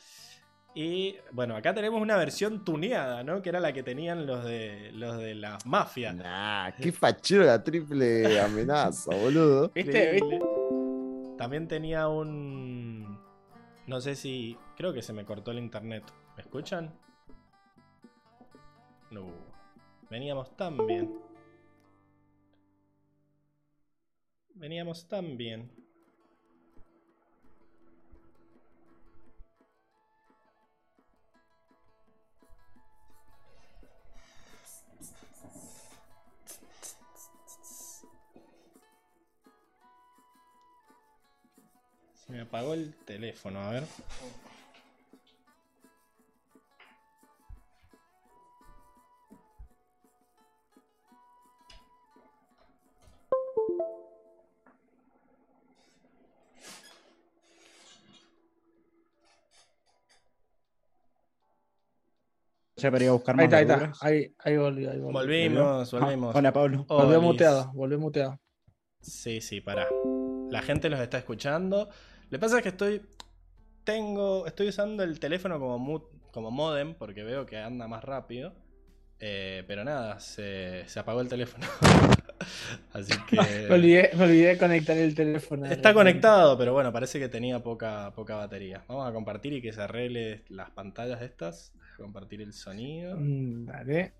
Y 0.75 1.17
bueno, 1.31 1.55
acá 1.55 1.73
tenemos 1.73 2.03
una 2.03 2.17
versión 2.17 2.65
tuneada, 2.65 3.23
¿no? 3.23 3.41
Que 3.43 3.51
era 3.51 3.61
la 3.61 3.73
que 3.73 3.85
tenían 3.85 4.27
los 4.27 4.45
de 4.45 4.91
los 4.93 5.19
de 5.19 5.37
las 5.37 5.65
mafias. 5.65 6.17
Nah, 6.17 6.73
qué 6.73 6.91
fachero 6.91 7.45
la 7.45 7.63
triple 7.63 8.41
amenaza, 8.41 9.15
boludo. 9.15 9.69
¿Viste? 9.75 10.17
Increíble. 10.17 10.41
También 11.39 11.69
tenía 11.69 12.09
un. 12.09 13.21
No 13.87 14.01
sé 14.01 14.17
si. 14.17 14.57
Creo 14.77 14.93
que 14.93 15.03
se 15.03 15.13
me 15.13 15.25
cortó 15.25 15.53
el 15.53 15.59
internet. 15.59 16.03
¿Me 16.37 16.43
escuchan? 16.43 16.93
No. 19.13 19.27
Veníamos 20.11 20.57
tan 20.57 20.85
bien. 20.87 21.17
Veníamos 24.55 25.07
tan 25.07 25.37
bien. 25.37 25.71
Se 42.27 42.33
me 42.33 42.41
apagó 42.41 42.75
el 42.75 42.95
teléfono, 43.05 43.61
a 43.61 43.71
ver. 43.71 43.85
para 62.91 63.05
ir 63.05 63.09
a 63.11 63.13
buscar 63.13 63.35
Ahí 63.35 63.37
más 63.37 63.45
está, 63.47 63.57
ahí 63.57 63.63
está. 63.63 63.77
verduras. 63.77 64.03
Ahí, 64.03 64.35
ahí 64.39 64.57
volvió, 64.57 64.91
ahí 64.91 64.99
volvió. 64.99 65.13
Volvimos, 65.21 65.95
Ah, 65.95 65.99
volvimos. 66.01 66.37
hola, 66.37 66.53
Pablo. 66.53 66.85
Olis. 66.89 67.21
muteado, 67.23 67.73
volvió 67.73 67.99
muteado. 67.99 68.39
Sí, 69.01 69.41
sí, 69.41 69.61
pará. 69.61 69.89
La 70.51 70.61
gente 70.63 70.89
los 70.89 71.01
está 71.01 71.19
escuchando. 71.19 71.89
Le 72.31 72.39
pasa 72.39 72.63
que 72.63 72.71
estoy. 72.71 73.03
Tengo. 73.85 74.47
Estoy 74.47 74.69
usando 74.69 75.03
el 75.03 75.19
teléfono 75.21 75.59
como, 75.59 75.79
mu- 75.79 76.09
como 76.33 76.51
modem 76.51 76.95
porque 76.95 77.23
veo 77.23 77.47
que 77.47 77.59
anda 77.59 77.87
más 77.89 78.03
rápido. 78.05 78.55
Eh, 79.21 79.65
pero 79.67 79.85
nada, 79.85 80.19
se, 80.21 80.83
se 80.87 80.99
apagó 81.01 81.21
el 81.21 81.29
teléfono. 81.29 81.67
Así 82.93 83.13
que. 83.29 83.37
Me 83.69 83.75
olvidé, 83.75 84.11
me 84.15 84.25
olvidé 84.25 84.49
de 84.49 84.59
conectar 84.59 84.97
el 84.97 85.15
teléfono. 85.15 85.67
Está 85.67 85.95
conectado, 85.95 86.59
pero 86.59 86.73
bueno, 86.73 86.93
parece 86.93 87.19
que 87.19 87.29
tenía 87.29 87.61
poca, 87.63 88.13
poca 88.15 88.35
batería. 88.37 88.85
Vamos 88.89 89.09
a 89.09 89.13
compartir 89.13 89.53
y 89.55 89.63
que 89.63 89.73
se 89.73 89.81
arregle 89.83 90.43
las 90.49 90.71
pantallas 90.71 91.23
estas. 91.23 91.73
Compartir 91.97 92.43
el 92.43 92.53
sonido. 92.53 93.17
Mm, 93.19 93.67
Dale. 93.67 94.13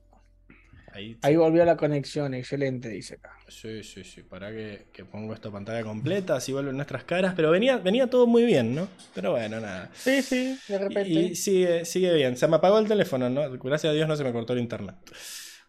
Ahí, 0.95 1.17
Ahí 1.23 1.35
volvió 1.35 1.65
la 1.65 1.77
conexión, 1.77 2.35
excelente, 2.35 2.89
dice 2.89 3.15
acá. 3.15 3.33
Sí, 3.49 3.83
sí, 3.83 4.05
sí. 4.05 4.23
Para 4.23 4.51
que, 4.51 4.87
que 4.93 5.05
pongo 5.05 5.35
esta 5.35 5.51
pantalla 5.51 5.83
completa, 5.83 6.37
así 6.37 6.53
vuelven 6.53 6.77
nuestras 6.77 7.03
caras. 7.03 7.35
Pero 7.35 7.51
venía, 7.51 7.79
venía 7.79 8.09
todo 8.09 8.29
muy 8.29 8.45
bien, 8.45 8.75
¿no? 8.77 8.89
Pero 9.13 9.33
bueno, 9.33 9.61
nada. 9.61 9.91
Sí, 9.93 10.23
sí, 10.23 10.57
de 10.69 10.79
repente. 10.79 11.11
Y, 11.11 11.19
y 11.19 11.35
sigue, 11.35 11.85
sigue 11.85 12.15
bien. 12.15 12.37
Se 12.37 12.47
me 12.47 12.57
apagó 12.57 12.79
el 12.79 12.87
teléfono, 12.87 13.29
¿no? 13.29 13.51
Gracias 13.59 13.91
a 13.91 13.95
Dios 13.95 14.07
no 14.07 14.15
se 14.17 14.23
me 14.23 14.33
cortó 14.33 14.53
el 14.53 14.61
internet. 14.61 14.95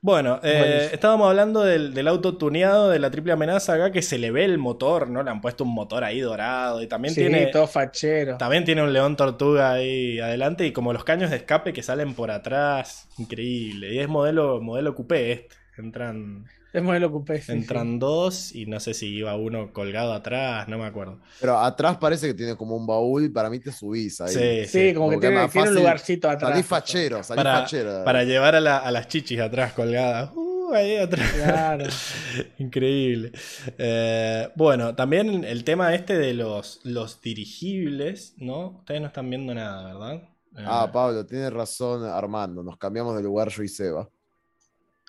Bueno, 0.01 0.39
eh, 0.43 0.89
estábamos 0.93 1.27
hablando 1.27 1.63
del, 1.63 1.93
del 1.93 2.07
auto 2.07 2.37
tuneado 2.37 2.89
de 2.89 2.99
la 2.99 3.09
triple 3.09 3.33
amenaza 3.33 3.73
acá, 3.73 3.91
que 3.91 4.03
se 4.03 4.19
le 4.19 4.29
ve 4.29 4.45
el 4.45 4.59
motor, 4.59 5.09
¿no? 5.09 5.23
Le 5.23 5.31
han 5.31 5.41
puesto 5.41 5.63
un 5.63 5.73
motor 5.73 6.03
ahí 6.03 6.19
dorado 6.19 6.81
y 6.81 6.87
también 6.87 7.13
sí, 7.15 7.21
tiene... 7.21 7.47
todo 7.47 7.65
fachero. 7.65 8.37
También 8.37 8.65
tiene 8.65 8.83
un 8.83 8.93
león 8.93 9.15
tortuga 9.15 9.71
ahí 9.71 10.19
adelante 10.19 10.65
y 10.65 10.71
como 10.71 10.93
los 10.93 11.03
caños 11.03 11.31
de 11.31 11.37
escape 11.37 11.73
que 11.73 11.81
salen 11.81 12.13
por 12.13 12.29
atrás. 12.29 13.07
Increíble. 13.17 13.93
Y 13.93 13.99
es 13.99 14.07
modelo, 14.07 14.61
modelo 14.61 14.93
coupé 14.93 15.31
este. 15.31 15.55
Entran, 15.77 16.45
Es 16.75 16.83
modelo 16.83 17.11
coupé. 17.11 17.41
sí, 17.41 17.51
entran 17.53 17.99
dos 17.99 18.53
y 18.53 18.65
no 18.65 18.79
sé 18.79 18.93
si 18.93 19.07
iba 19.07 19.35
uno 19.35 19.71
colgado 19.71 20.11
atrás, 20.13 20.67
no 20.67 20.77
me 20.77 20.85
acuerdo. 20.85 21.19
Pero 21.39 21.57
atrás 21.57 21.97
parece 21.97 22.27
que 22.27 22.33
tiene 22.33 22.55
como 22.55 22.75
un 22.75 22.85
baúl 22.85 23.25
y 23.25 23.29
para 23.29 23.49
mí 23.49 23.59
te 23.59 23.71
subís 23.71 24.19
ahí. 24.21 24.33
Sí, 24.33 24.65
Sí, 24.67 24.93
como 24.93 25.09
que 25.09 25.15
Porque 25.15 25.49
tiene, 25.53 25.69
un 25.69 25.75
lugarcito 25.75 26.29
atrás. 26.29 26.51
Salí 26.51 26.63
fachero, 26.63 27.23
salí 27.23 27.37
Para, 27.37 27.61
fachero. 27.61 28.03
para 28.03 28.23
llevar 28.23 28.55
a, 28.55 28.59
la- 28.59 28.77
a 28.79 28.91
las 28.91 29.07
chichis 29.07 29.39
atrás 29.39 29.73
colgadas. 29.73 30.31
Uh, 30.35 30.73
ahí 30.73 30.97
atrás. 30.97 31.31
Claro. 31.33 31.85
Increíble. 32.57 33.31
Eh, 33.77 34.49
bueno, 34.55 34.95
también 34.95 35.43
el 35.43 35.63
tema 35.63 35.93
este 35.95 36.17
de 36.17 36.33
los, 36.33 36.81
los 36.83 37.21
dirigibles, 37.21 38.33
¿no? 38.37 38.79
Ustedes 38.79 39.01
no 39.01 39.07
están 39.07 39.29
viendo 39.29 39.53
nada, 39.53 39.93
¿verdad? 39.93 40.15
Eh, 40.57 40.63
Ah, 40.65 40.89
Pablo, 40.91 41.25
tienes 41.25 41.51
razón 41.51 42.03
Armando, 42.05 42.63
nos 42.63 42.77
cambiamos 42.77 43.15
de 43.17 43.23
lugar 43.23 43.49
yo 43.49 43.63
y 43.63 43.67
Seba. 43.67 44.09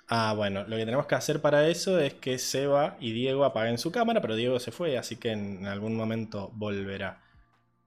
Ah, 0.09 0.33
bueno, 0.35 0.63
lo 0.63 0.77
que 0.77 0.85
tenemos 0.85 1.05
que 1.05 1.15
hacer 1.15 1.41
para 1.41 1.67
eso 1.67 1.99
es 1.99 2.13
que 2.13 2.37
Seba 2.37 2.95
y 2.99 3.11
Diego 3.11 3.43
apaguen 3.43 3.77
su 3.77 3.91
cámara, 3.91 4.21
pero 4.21 4.35
Diego 4.35 4.59
se 4.59 4.71
fue, 4.71 4.97
así 4.97 5.17
que 5.17 5.31
en 5.31 5.65
algún 5.67 5.95
momento 5.95 6.49
volverá. 6.53 7.21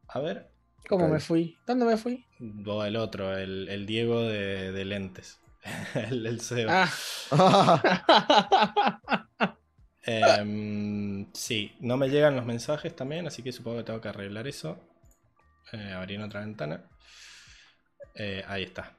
A 0.09 0.21
ver, 0.21 0.51
¿Cómo 0.89 1.09
me 1.09 1.21
fui? 1.21 1.57
¿Dónde 1.67 1.85
me 1.85 1.97
fui? 1.97 2.25
o 2.67 2.85
el 2.85 2.97
otro, 2.97 3.37
el, 3.39 3.69
el 3.69 3.87
Diego 3.87 4.23
de, 4.23 4.73
de 4.73 4.85
lentes. 4.85 5.39
el, 5.95 6.27
el 6.27 6.41
Seba. 6.41 6.89
Ah. 7.31 8.07
Em, 10.03 11.31
sí, 11.35 11.77
no 11.81 11.97
me 11.99 12.09
llegan 12.09 12.35
los 12.35 12.47
mensajes 12.47 12.97
también, 12.97 13.27
así 13.27 13.43
que 13.43 13.53
supongo 13.53 13.79
que 13.79 13.85
tengo 13.85 14.01
que 14.01 14.09
arreglar 14.09 14.49
eso. 14.49 14.79
Eh, 15.73 15.93
abrir 15.93 16.21
otra 16.21 16.41
ventana. 16.41 16.89
Eh, 18.15 18.43
ahí 18.49 18.65
está. 18.65 18.97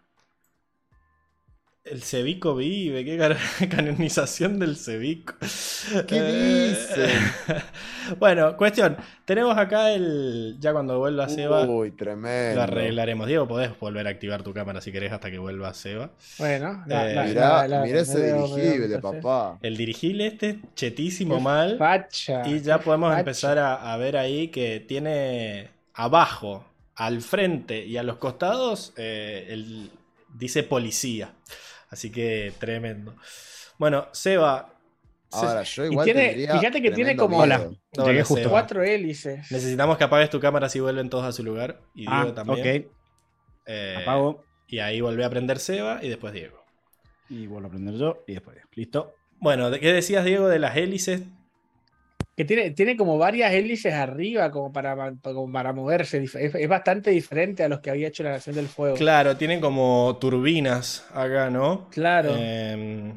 El 1.84 2.04
Cevico 2.04 2.56
vive, 2.56 3.04
qué 3.04 3.18
canonización 3.70 4.60
del 4.60 4.78
Cevico. 4.78 5.34
¿Qué 6.08 6.16
Eh, 6.16 6.70
dicen? 6.70 7.10
bueno, 8.20 8.56
cuestión. 8.56 8.98
Tenemos 9.26 9.58
acá 9.58 9.92
el. 9.92 10.58
Ya 10.60 10.74
cuando 10.74 11.00
vuelva 11.00 11.28
Seba, 11.28 11.66
Uy, 11.66 11.92
tremendo. 11.92 12.58
lo 12.58 12.62
arreglaremos. 12.62 13.26
Diego, 13.26 13.48
podés 13.48 13.72
volver 13.80 14.06
a 14.06 14.12
activar 14.12 14.44
tu 14.44 14.54
cámara 14.54 14.80
si 14.80 14.92
querés 14.92 15.12
hasta 15.12 15.32
que 15.32 15.40
vuelva 15.40 15.74
Seba. 15.74 16.12
Bueno, 16.38 16.84
Eh, 16.88 17.24
Mirá, 17.28 17.34
la- 17.34 17.68
la- 17.68 17.82
mirá 17.84 18.02
ese 18.02 18.20
veo- 18.22 18.48
dirigible, 18.56 19.00
papá. 19.00 19.58
El 19.64 19.76
dirigible 19.76 20.28
este, 20.28 20.60
chetísimo 20.76 21.38
Qué 21.38 21.42
mal. 21.42 21.78
Facha. 21.80 22.48
Y 22.48 22.62
ya 22.62 22.78
podemos 22.80 23.10
facha. 23.10 23.20
empezar 23.22 23.58
a, 23.58 23.92
a 23.92 23.98
ver 23.98 24.18
ahí 24.18 24.50
que 24.50 24.82
tiene 24.88 25.70
abajo, 25.96 26.64
al 26.94 27.22
frente 27.22 27.84
y 27.88 27.98
a 27.98 28.04
los 28.04 28.18
costados, 28.18 28.94
eh, 28.98 29.48
el, 29.50 29.90
dice 30.38 30.62
policía. 30.62 31.34
Así 31.92 32.10
que 32.12 32.52
tremendo. 32.60 33.14
Bueno, 33.78 34.08
Seba, 34.14 34.74
se- 35.30 35.46
Ahora, 35.46 35.64
yo 35.64 35.86
Y 35.86 35.92
igual 35.92 36.06
tiene- 36.06 36.26
tendría 36.30 36.58
fíjate 36.58 36.82
que 36.82 36.92
tiene 36.92 37.16
como-. 37.16 37.38
Hola, 37.38 37.70
Llegué 38.06 38.24
justo. 38.24 38.50
Cuatro 38.50 38.82
hélices. 38.84 39.52
necesitamos 39.52 39.98
que 39.98 40.04
apagues 40.06 40.30
tu 40.30 40.40
cámara 40.40 40.68
si 40.70 40.80
vuelven 40.80 41.10
todos 41.10 41.26
a 41.26 41.32
su 41.32 41.44
lugar. 41.44 41.80
Y 41.94 42.02
Diego 42.08 42.14
Ah, 42.14 42.34
también. 42.34 42.86
ok. 42.88 42.92
Eh, 43.68 43.98
Apago 44.02 44.44
Y 44.68 44.80
ahí 44.80 45.02
volví 45.02 45.22
a 45.22 45.28
aprender 45.28 45.60
Seba 45.60 46.00
y 46.02 46.08
después 46.10 46.34
Diego. 46.34 46.64
y 47.30 47.46
vuelvo 47.48 47.68
a 47.68 47.70
aprender 47.70 47.96
yo 47.96 48.24
y 48.28 48.34
después. 48.34 48.58
Listo. 48.74 49.14
Bueno, 49.40 49.70
¿de 49.70 49.80
qué 49.80 49.92
decías, 49.94 50.24
Diego, 50.26 50.48
de 50.48 50.60
las 50.60 50.78
hélices? 50.78 51.24
Que 52.36 52.46
tiene, 52.46 52.72
tiene 52.72 52.96
como 52.96 53.18
varias 53.18 53.52
hélices 53.54 53.94
arriba 53.94 54.52
como 54.52 54.72
para, 54.72 54.96
como 55.22 55.52
para 55.52 55.74
moverse. 55.74 56.24
Es, 56.24 56.36
es 56.36 56.68
bastante 56.70 57.12
diferente 57.12 57.64
a 57.64 57.68
los 57.70 57.82
que 57.82 57.90
había 57.90 58.08
hecho 58.08 58.24
la 58.24 58.32
Nación 58.32 58.56
del 58.56 58.68
Fuego. 58.68 58.96
Claro, 58.96 59.36
tienen 59.38 59.60
como 59.60 60.18
turbinas 60.20 61.06
acá, 61.14 61.50
¿no? 61.50 61.90
Claro. 61.90 62.34
Eh, 62.38 63.14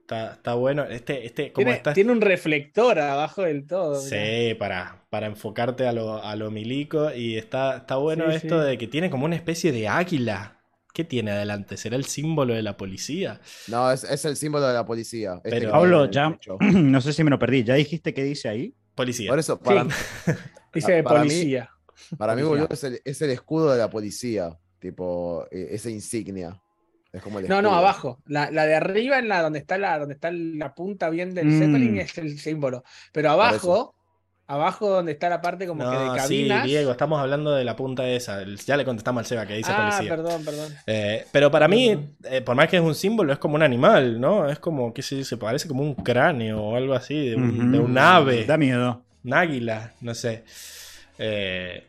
está, 0.00 0.32
está 0.34 0.54
bueno. 0.54 0.84
Este, 0.84 1.24
este, 1.26 1.52
como 1.52 1.64
tiene, 1.64 1.76
está 1.76 1.92
tiene 1.94 2.10
un 2.12 2.20
reflector 2.20 2.98
abajo 2.98 3.42
del 3.42 3.66
todo. 3.66 4.02
mirá. 4.02 4.24
Sí, 4.26 4.54
para, 4.54 5.04
para 5.10 5.26
enfocarte 5.26 5.86
a 5.86 5.92
lo, 5.92 6.22
a 6.22 6.34
lo 6.34 6.50
milico. 6.50 7.12
Y 7.14 7.36
está, 7.36 7.76
está 7.78 7.96
bueno 7.96 8.28
Sí, 8.30 8.36
esto 8.36 8.60
sí. 8.62 8.68
de 8.68 8.78
que 8.78 8.88
tiene 8.88 9.10
como 9.10 9.26
una 9.26 9.36
especie 9.36 9.70
de 9.70 9.86
águila. 9.88 10.55
¿Qué 10.96 11.04
tiene 11.04 11.32
adelante? 11.32 11.76
¿Será 11.76 11.96
el 11.96 12.06
símbolo 12.06 12.54
de 12.54 12.62
la 12.62 12.78
policía? 12.78 13.38
No, 13.68 13.92
es, 13.92 14.02
es 14.04 14.24
el 14.24 14.34
símbolo 14.34 14.66
de 14.66 14.72
la 14.72 14.86
policía. 14.86 15.34
este 15.44 15.50
Pero- 15.50 15.70
Pablo, 15.72 16.10
ya 16.10 16.34
no 16.60 17.00
sé 17.02 17.12
si 17.12 17.22
me 17.22 17.28
lo 17.28 17.38
perdí. 17.38 17.64
¿Ya 17.64 17.74
dijiste 17.74 18.14
qué 18.14 18.24
dice 18.24 18.48
ahí? 18.48 18.74
Policía. 18.94 19.28
Por 19.28 19.38
eso, 19.38 19.58
para, 19.60 19.86
Dice 20.72 20.92
de 20.92 21.02
para 21.02 21.20
mí- 21.20 21.28
policía. 21.28 21.70
para 22.16 22.34
mí, 22.34 22.40
boludo, 22.40 22.68
es 22.70 22.82
el, 22.84 22.98
es 23.04 23.20
el 23.20 23.28
escudo 23.28 23.72
de 23.72 23.78
la 23.78 23.90
policía. 23.90 24.56
Tipo, 24.78 25.46
eh, 25.50 25.68
esa 25.72 25.90
insignia. 25.90 26.62
Es 27.12 27.20
como 27.22 27.40
el 27.40 27.48
No, 27.48 27.60
no, 27.60 27.74
abajo. 27.74 28.22
La, 28.26 28.50
la 28.50 28.64
de 28.64 28.74
arriba, 28.74 29.18
en 29.18 29.28
la 29.28 29.42
donde 29.42 29.58
está 29.58 29.76
la, 29.76 29.98
donde 29.98 30.14
está 30.14 30.30
la 30.32 30.74
punta 30.74 31.10
bien 31.10 31.34
del 31.34 31.48
Mm. 31.48 31.58
Zeppelin, 31.58 31.98
es 31.98 32.16
el 32.16 32.38
símbolo. 32.38 32.84
Pero 33.12 33.30
abajo, 33.32 33.94
abajo 34.48 34.88
donde 34.88 35.12
está 35.12 35.28
la 35.28 35.40
parte 35.40 35.66
como 35.66 35.82
que 35.90 35.96
de 35.96 36.04
No, 36.04 36.12
sí, 36.14 36.18
cabinas. 36.20 36.64
Diego, 36.64 36.90
estamos 36.92 37.20
hablando 37.20 37.52
de 37.54 37.64
la 37.64 37.74
punta 37.74 38.08
esa. 38.08 38.42
El- 38.42 38.58
Ya 38.58 38.76
le 38.76 38.84
contestamos 38.84 39.20
al 39.20 39.26
Seba 39.26 39.46
que 39.46 39.54
dice 39.56 39.72
ah, 39.72 39.76
policía. 39.76 40.08
perdón, 40.16 40.44
perdón. 40.44 40.72
Eh, 40.86 41.26
pero 41.32 41.50
para 41.50 41.66
mí, 41.68 41.98
eh, 42.24 42.40
por 42.42 42.54
más 42.54 42.68
que 42.68 42.76
es 42.76 42.82
un 42.82 42.94
símbolo, 42.94 43.32
es 43.32 43.38
como 43.38 43.56
un 43.56 43.62
animal, 43.62 44.20
¿no? 44.20 44.48
Es 44.48 44.58
como, 44.58 44.94
qué 44.94 45.02
sé 45.02 45.18
yo, 45.18 45.24
se 45.24 45.36
parece 45.36 45.66
como 45.68 45.82
un 45.82 45.94
cráneo 45.94 46.62
o 46.62 46.76
algo 46.76 46.94
así, 46.94 47.30
de 47.30 47.36
un, 47.36 47.72
de 47.94 48.00
ave, 48.00 48.44
Da 48.44 48.56
miedo. 48.56 49.02
un 49.24 49.34
águila, 49.34 49.92
no 50.00 50.14
sé. 50.14 50.44
Eh, 51.18 51.84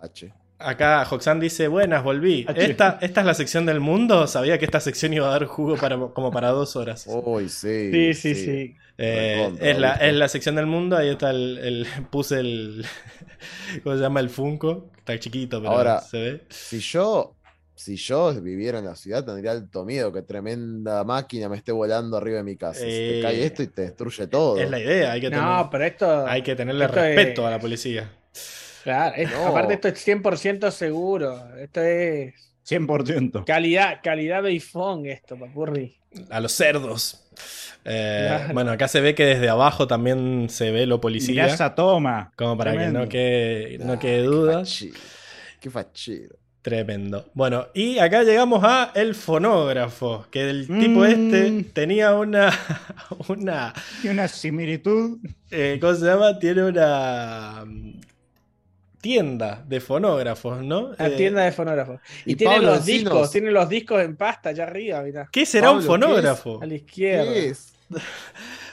H. 0.00 0.32
Acá 0.58 1.06
Hoxan 1.10 1.40
dice, 1.40 1.68
buenas, 1.68 2.02
volví. 2.02 2.46
Esta, 2.54 2.98
esta 3.02 3.20
es 3.20 3.26
la 3.26 3.34
sección 3.34 3.66
del 3.66 3.80
mundo. 3.80 4.26
Sabía 4.26 4.56
que 4.58 4.64
esta 4.64 4.80
sección 4.80 5.12
iba 5.12 5.26
a 5.26 5.30
dar 5.30 5.44
jugo 5.44 5.76
para, 5.76 5.98
como 5.98 6.30
para 6.30 6.48
dos 6.50 6.76
horas. 6.76 7.04
Uy, 7.08 7.48
sí. 7.48 7.90
Sí, 7.92 8.14
sí, 8.14 8.34
sí. 8.34 8.76
Eh, 8.96 9.52
es, 9.60 9.78
la, 9.78 9.94
es 9.94 10.14
la 10.14 10.28
sección 10.28 10.54
del 10.54 10.66
mundo. 10.66 10.96
Ahí 10.96 11.08
está 11.08 11.30
el, 11.30 11.58
el- 11.58 11.86
puse 12.10 12.40
el... 12.40 12.84
¿Cómo 13.82 13.96
se 13.96 14.02
llama? 14.02 14.20
El 14.20 14.30
Funko. 14.30 14.90
Está 14.98 15.18
chiquito, 15.18 15.60
pero 15.60 15.72
Ahora- 15.72 16.00
se 16.00 16.18
ve. 16.18 16.40
Si 16.48 16.78
yo, 16.80 17.34
si 17.74 17.96
yo 17.96 18.32
viviera 18.40 18.78
en 18.78 18.84
la 18.86 18.94
ciudad, 18.96 19.24
tendría 19.24 19.50
alto 19.52 19.84
miedo 19.84 20.12
que 20.12 20.22
tremenda 20.22 21.04
máquina 21.04 21.48
me 21.48 21.56
esté 21.56 21.72
volando 21.72 22.16
arriba 22.16 22.38
de 22.38 22.44
mi 22.44 22.56
casa. 22.56 22.80
Si 22.80 22.86
Eh, 22.88 23.12
te 23.16 23.22
cae 23.22 23.44
esto 23.44 23.62
y 23.62 23.66
te 23.66 23.82
destruye 23.82 24.26
todo. 24.28 24.58
Es 24.58 24.70
la 24.70 24.78
idea. 24.80 25.12
Hay 25.12 25.20
que, 25.20 25.30
No, 25.30 25.36
tener- 25.40 25.70
pero 25.70 25.84
esto. 25.84 26.26
hay 26.26 26.42
que 26.42 26.54
tenerle 26.56 26.84
esto 26.86 27.00
es- 27.04 27.16
respeto 27.16 27.46
a 27.46 27.50
la 27.50 27.58
policía. 27.58 28.10
Claro, 28.84 29.14
es- 29.16 29.30
No. 29.30 29.46
aparte 29.48 29.74
esto 29.74 29.88
es 29.88 29.98
100% 30.06 30.70
seguro. 30.70 31.56
Esto 31.58 31.82
es 31.82 32.34
100%. 32.66 33.44
calidad, 33.44 34.00
calidad 34.02 34.42
Beifong 34.42 35.06
esto, 35.06 35.36
papurri. 35.38 35.96
A 36.30 36.38
los 36.40 36.52
cerdos. 36.52 37.23
Eh, 37.84 38.26
Claro. 38.28 38.54
Bueno, 38.54 38.70
acá 38.72 38.88
se 38.88 39.00
ve 39.00 39.14
que 39.14 39.24
desde 39.26 39.48
abajo 39.48 39.86
también 39.86 40.46
se 40.48 40.70
ve 40.70 40.86
lo 40.86 40.96
Mirá 40.96 41.00
policía. 41.02 41.46
esa 41.46 41.74
toma. 41.74 42.32
Como 42.36 42.56
para 42.56 42.72
que 42.76 42.86
no 42.88 43.08
quede, 43.08 43.78
no 43.78 43.98
quede 43.98 44.26
fachero, 44.52 44.94
Qué 45.60 45.70
fachero. 45.70 46.36
Tremendo. 46.62 47.26
Bueno, 47.34 47.66
y 47.74 47.98
acá 47.98 48.22
llegamos 48.22 48.64
a 48.64 48.90
el 48.94 49.14
fonógrafo, 49.14 50.26
que 50.30 50.48
el 50.48 50.66
tipo 50.66 51.00
Mm. 51.00 51.04
este 51.04 51.62
tenía 51.74 52.14
una, 52.14 52.50
una, 53.28 53.74
Y 54.02 54.08
una 54.08 54.28
similitud. 54.28 55.18
eh, 55.50 55.76
¿cómo 55.78 55.94
se 55.94 56.06
llama? 56.06 56.38
Tiene 56.38 56.64
una, 56.64 57.64
tienda 59.04 59.62
de 59.68 59.80
fonógrafos, 59.80 60.62
¿no? 60.64 60.92
La 60.98 61.08
Eh, 61.08 61.10
tienda 61.10 61.42
de 61.42 61.52
fonógrafos. 61.52 62.00
Y, 62.24 62.32
y 62.32 62.36
tiene 62.36 62.54
Pablo, 62.54 62.70
los 62.70 62.86
decinos. 62.86 63.12
discos, 63.12 63.30
tiene 63.30 63.50
los 63.50 63.68
discos 63.68 64.00
en 64.02 64.16
pasta 64.16 64.48
allá 64.48 64.64
arriba, 64.64 65.02
mirá. 65.02 65.28
¿Qué 65.30 65.44
será 65.44 65.72
un 65.72 65.82
fonógrafo? 65.82 66.58
A 66.62 66.66
la 66.66 66.74
izquierda. 66.74 67.30
¿Qué 67.30 67.48
es? 67.50 67.74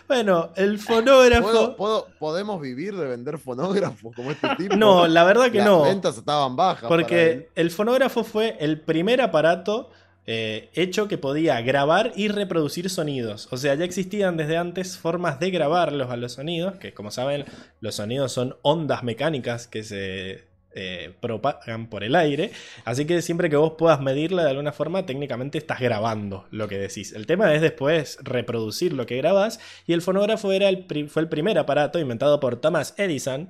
Bueno, 0.08 0.50
el 0.58 0.78
fonógrafo. 0.78 1.44
¿Puedo- 1.48 1.76
puedo- 1.78 2.08
¿Podemos 2.20 2.60
vivir 2.60 2.96
de 2.98 3.06
vender 3.08 3.38
fonógrafos 3.38 4.14
como 4.14 4.32
este 4.32 4.48
tipo? 4.58 4.76
No, 4.76 5.08
la 5.08 5.24
verdad 5.24 5.50
que 5.52 5.60
Las 5.60 5.68
no. 5.68 5.84
ventas 5.84 6.18
estaban 6.18 6.56
bajas. 6.58 6.90
Porque 6.90 7.50
el 7.56 7.72
fonógrafo 7.72 8.24
fue 8.26 8.58
el 8.60 8.82
primer 8.82 9.22
aparato 9.22 9.90
eh, 10.34 10.70
hecho 10.76 11.10
que 11.10 11.18
podía 11.18 11.60
grabar 11.60 12.14
y 12.16 12.30
reproducir 12.30 12.90
sonidos. 12.90 13.50
O 13.52 13.58
sea, 13.58 13.76
ya 13.76 13.84
existían 13.84 14.38
desde 14.38 14.56
antes 14.56 14.98
formas 14.98 15.42
de 15.42 15.52
grabarlos 15.52 16.10
a 16.10 16.16
los 16.16 16.32
sonidos, 16.32 16.76
que 16.76 16.94
como 16.94 17.12
saben, 17.12 17.44
los 17.82 17.96
sonidos 17.96 18.32
son 18.32 18.56
ondas 18.62 19.04
mecánicas 19.04 19.68
que 19.68 19.84
se 19.84 20.46
eh, 20.74 21.12
propagan 21.20 21.90
por 21.90 22.06
el 22.06 22.16
aire. 22.16 22.52
Así 22.86 23.04
que 23.04 23.22
siempre 23.22 23.50
que 23.50 23.58
vos 23.58 23.74
puedas 23.78 24.00
medirla 24.00 24.46
de 24.46 24.52
alguna 24.52 24.72
forma, 24.72 25.06
técnicamente 25.06 25.58
estás 25.58 25.82
grabando 25.82 26.46
lo 26.50 26.70
que 26.70 26.78
decís. 26.78 27.12
El 27.12 27.26
tema 27.28 27.54
es 27.54 27.60
después 27.60 28.18
reproducir 28.22 28.94
lo 28.94 29.06
que 29.06 29.18
grabás. 29.18 29.60
Y 29.86 29.92
el 29.92 30.02
fonógrafo 30.02 30.54
era 30.54 30.70
el 30.70 31.10
fue 31.10 31.24
el 31.24 31.28
primer 31.28 31.58
aparato 31.58 32.00
inventado 32.00 32.40
por 32.40 32.56
Thomas 32.62 32.94
Edison, 32.96 33.50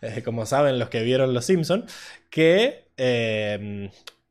eh, 0.00 0.22
como 0.22 0.46
saben 0.46 0.78
los 0.78 0.90
que 0.90 1.02
vieron 1.02 1.34
Los 1.34 1.46
Simpson, 1.46 1.86
que 2.30 2.84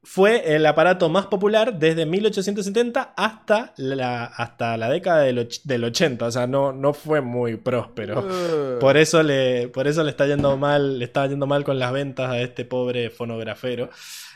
fue 0.01 0.55
el 0.55 0.65
aparato 0.65 1.09
más 1.09 1.25
popular 1.27 1.77
desde 1.77 2.05
1870 2.05 3.13
hasta 3.17 3.73
la, 3.77 4.25
hasta 4.25 4.77
la 4.77 4.89
década 4.89 5.21
del, 5.23 5.39
och- 5.39 5.61
del 5.65 5.83
80. 5.83 6.25
O 6.25 6.31
sea, 6.31 6.47
no, 6.47 6.71
no 6.71 6.93
fue 6.93 7.21
muy 7.21 7.57
próspero. 7.57 8.25
Eh, 8.29 8.77
Por 8.79 8.95
eso 8.97 9.21
le, 9.23 9.67
por 9.67 9.87
eso 9.87 10.03
le 10.03 10.11
está 10.11 10.25
yendo 10.25 10.55
mal, 10.57 10.99
le 10.99 11.05
está 11.05 11.27
yendo 11.27 11.47
mal 11.47 11.63
con 11.63 11.79
las 11.79 11.91
ventas 11.91 12.29
a 12.31 12.39
este 12.41 12.63
pobre 12.65 13.09
fonografero. 13.09 13.89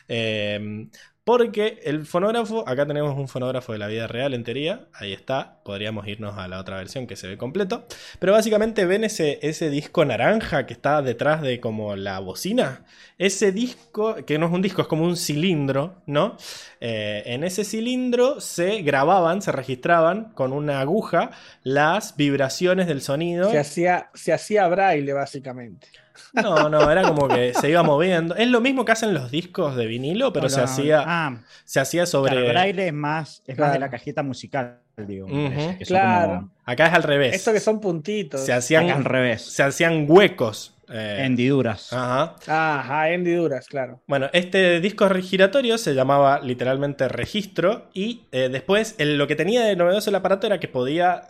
Eh, 0.10 0.88
porque 1.24 1.80
el 1.84 2.06
fonógrafo, 2.06 2.68
acá 2.68 2.86
tenemos 2.86 3.18
un 3.18 3.28
fonógrafo 3.28 3.72
de 3.72 3.80
la 3.80 3.88
vida 3.88 4.08
real 4.08 4.34
en 4.34 4.44
teoría, 4.44 4.88
ahí 4.94 5.14
está, 5.14 5.60
podríamos 5.64 6.06
irnos 6.08 6.38
a 6.38 6.48
la 6.48 6.60
otra 6.60 6.78
versión 6.78 7.08
que 7.08 7.16
se 7.16 7.28
ve 7.28 7.38
completo, 7.38 7.86
pero 8.20 8.34
básicamente 8.34 8.86
ven 8.86 9.06
ese, 9.06 9.40
ese 9.42 9.70
disco 9.70 10.04
naranja 10.04 10.66
que 10.66 10.74
está 10.74 11.02
detrás 11.02 11.42
de 11.42 11.62
como 11.62 11.96
la 11.96 12.20
bocina, 12.20 12.84
ese 13.18 13.54
disco, 13.54 14.16
que 14.26 14.38
no 14.38 14.48
es 14.48 14.52
un 14.52 14.62
disco, 14.62 14.82
es 14.82 14.88
como 14.88 15.06
un 15.06 15.16
cilindro, 15.16 16.02
¿no? 16.06 16.36
Eh, 16.82 17.24
en 17.26 17.46
ese 17.46 17.64
cilindro 17.64 18.42
se 18.42 18.82
grababan, 18.82 19.42
se 19.42 19.54
registraban 19.54 20.34
con 20.34 20.52
una 20.52 20.82
aguja 20.82 21.32
las 21.64 22.18
vibraciones 22.18 22.88
del 22.88 23.02
sonido. 23.02 23.50
Se 23.50 23.60
hacía, 23.60 24.10
se 24.14 24.34
hacía 24.34 24.68
braille, 24.68 25.14
básicamente. 25.14 25.88
No, 26.34 26.70
no, 26.70 26.90
era 26.90 27.04
como 27.04 27.28
que 27.28 27.54
se 27.54 27.70
iba 27.70 27.84
moviendo. 27.84 28.36
Es 28.36 28.48
lo 28.48 28.62
mismo 28.62 28.86
que 28.86 28.92
hacen 28.94 29.14
los 29.14 29.30
discos 29.32 29.76
de 29.76 29.86
vinilo, 29.86 30.32
pero 30.34 30.44
No, 30.46 30.50
se 30.50 30.58
no, 30.58 30.64
hacía, 30.64 31.04
Ah, 31.06 31.38
se 31.66 31.80
hacía 31.80 32.06
sobre. 32.06 32.32
claro, 32.34 32.48
braille 32.50 32.88
es 32.88 32.94
más, 32.94 33.42
es 33.46 33.50
más 33.50 33.56
Claro. 33.58 33.74
de 33.74 33.80
la 33.80 33.90
cajita 33.90 34.24
musical, 34.24 34.80
digo. 34.98 35.28
que 35.28 35.78
claro. 35.86 36.34
como- 36.36 36.50
Acá 36.66 36.88
es 36.88 36.94
al 36.94 37.04
revés. 37.04 37.36
Esto 37.36 37.52
que 37.54 37.60
son 37.60 37.80
puntitos. 37.82 38.42
Se 38.42 38.52
acá 38.52 38.56
al 38.56 38.60
hacían, 38.60 39.04
revés. 39.06 39.42
se 39.44 39.64
hacían 39.64 40.06
huecos. 40.08 40.70
eh, 40.96 41.24
Hendiduras. 41.26 41.92
ajá. 41.94 42.36
Ajá, 42.46 43.10
hendiduras, 43.10 43.68
claro. 43.68 44.02
Bueno, 44.06 44.30
este 44.34 44.80
disco 44.82 45.10
giratorio 45.10 45.78
se 45.78 45.96
llamaba 45.96 46.40
literalmente 46.42 47.08
registro 47.08 47.88
y 47.94 48.24
eh, 48.32 48.50
después 48.52 48.94
el- 49.00 49.18
lo 49.18 49.26
que 49.26 49.36
tenía 49.36 49.62
de 49.64 49.76
novedoso 49.78 50.10
el 50.10 50.16
aparato 50.18 50.46
era 50.46 50.60
que 50.60 50.68
podía 50.68 51.30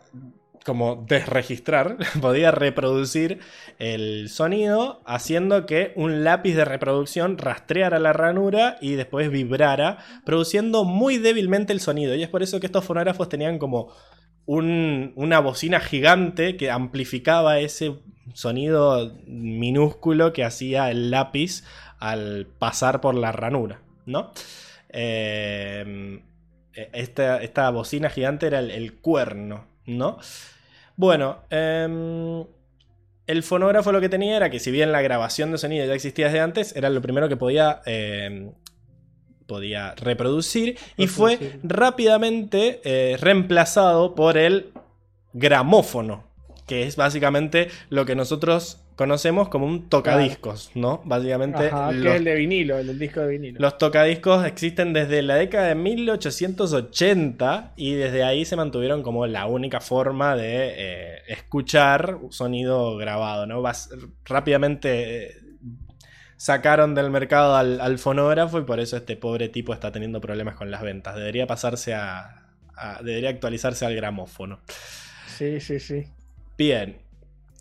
como 0.65 1.05
desregistrar, 1.07 1.97
podía 2.21 2.51
reproducir 2.51 3.39
el 3.79 4.29
sonido 4.29 5.01
haciendo 5.05 5.65
que 5.65 5.93
un 5.95 6.23
lápiz 6.23 6.53
de 6.55 6.65
reproducción 6.65 7.37
rastreara 7.37 7.99
la 7.99 8.13
ranura 8.13 8.77
y 8.81 8.93
después 8.93 9.29
vibrara, 9.29 9.97
produciendo 10.25 10.83
muy 10.83 11.17
débilmente 11.17 11.73
el 11.73 11.79
sonido. 11.79 12.15
Y 12.15 12.23
es 12.23 12.29
por 12.29 12.43
eso 12.43 12.59
que 12.59 12.65
estos 12.67 12.85
fonógrafos 12.85 13.29
tenían 13.29 13.59
como 13.59 13.91
un- 14.45 15.13
una 15.15 15.39
bocina 15.39 15.79
gigante 15.79 16.57
que 16.57 16.69
amplificaba 16.71 17.59
ese 17.59 17.95
sonido 18.33 19.13
minúsculo 19.25 20.33
que 20.33 20.43
hacía 20.43 20.89
el 20.91 21.11
lápiz 21.11 21.63
al 21.99 22.47
pasar 22.59 22.99
por 23.01 23.15
la 23.15 23.31
ranura, 23.31 23.81
¿no? 24.05 24.31
Eh, 24.89 26.19
esta, 26.93 27.41
esta 27.41 27.69
bocina 27.69 28.09
gigante 28.09 28.47
era 28.47 28.59
el, 28.59 28.71
el 28.71 28.93
cuerno, 28.95 29.67
¿no? 29.85 30.17
Bueno, 30.95 31.39
em, 31.49 32.45
el 33.25 33.43
fonógrafo 33.43 33.91
lo 33.91 34.01
que 34.01 34.09
tenía 34.09 34.37
era 34.37 34.49
que 34.49 34.59
si 34.59 34.71
bien 34.71 34.91
la 34.91 35.01
grabación 35.01 35.51
de 35.51 35.57
sonido 35.57 35.85
ya 35.85 35.93
existía 35.93 36.25
desde 36.25 36.41
antes, 36.41 36.75
era 36.75 36.89
lo 36.89 37.01
primero 37.01 37.29
que 37.29 37.37
podía, 37.37 37.81
em, 37.85 38.51
podía 39.47 39.95
reproducir 39.95 40.77
y 40.97 41.07
fue 41.07 41.59
rápidamente 41.63 42.81
eh, 42.83 43.17
reemplazado 43.19 44.15
por 44.15 44.37
el 44.37 44.71
gramófono, 45.33 46.25
que 46.67 46.83
es 46.83 46.95
básicamente 46.95 47.69
lo 47.89 48.05
que 48.05 48.15
nosotros 48.15 48.82
conocemos 48.95 49.49
como 49.49 49.65
un 49.65 49.89
tocadiscos, 49.89 50.71
¿no? 50.75 51.01
Básicamente 51.05 51.67
Ajá, 51.67 51.89
que 51.91 51.97
los 51.97 52.13
es 52.13 52.17
el 52.19 52.23
de 52.25 52.35
vinilo, 52.35 52.77
el 52.77 52.87
del 52.87 52.99
disco 52.99 53.21
de 53.21 53.27
vinilo. 53.27 53.59
los 53.59 53.77
tocadiscos 53.77 54.45
existen 54.45 54.93
desde 54.93 55.21
la 55.21 55.35
década 55.35 55.67
de 55.67 55.75
1880 55.75 57.73
y 57.75 57.93
desde 57.93 58.23
ahí 58.23 58.45
se 58.45 58.55
mantuvieron 58.55 59.03
como 59.03 59.27
la 59.27 59.45
única 59.47 59.79
forma 59.81 60.35
de 60.35 60.73
eh, 60.75 61.17
escuchar 61.27 62.19
sonido 62.29 62.95
grabado, 62.97 63.45
¿no? 63.45 63.61
Vas- 63.61 63.89
rápidamente 64.25 65.27
eh, 65.27 65.35
sacaron 66.37 66.93
del 66.95 67.09
mercado 67.09 67.55
al, 67.55 67.79
al 67.81 67.99
fonógrafo 67.99 68.59
y 68.59 68.63
por 68.63 68.79
eso 68.79 68.97
este 68.97 69.15
pobre 69.17 69.49
tipo 69.49 69.73
está 69.73 69.91
teniendo 69.91 70.19
problemas 70.21 70.55
con 70.55 70.69
las 70.71 70.81
ventas. 70.81 71.15
Debería 71.15 71.47
pasarse 71.47 71.93
a, 71.93 72.47
a- 72.75 73.01
debería 73.03 73.29
actualizarse 73.29 73.85
al 73.85 73.95
gramófono. 73.95 74.59
Sí, 75.27 75.59
sí, 75.59 75.79
sí. 75.79 76.05
Bien. 76.57 76.97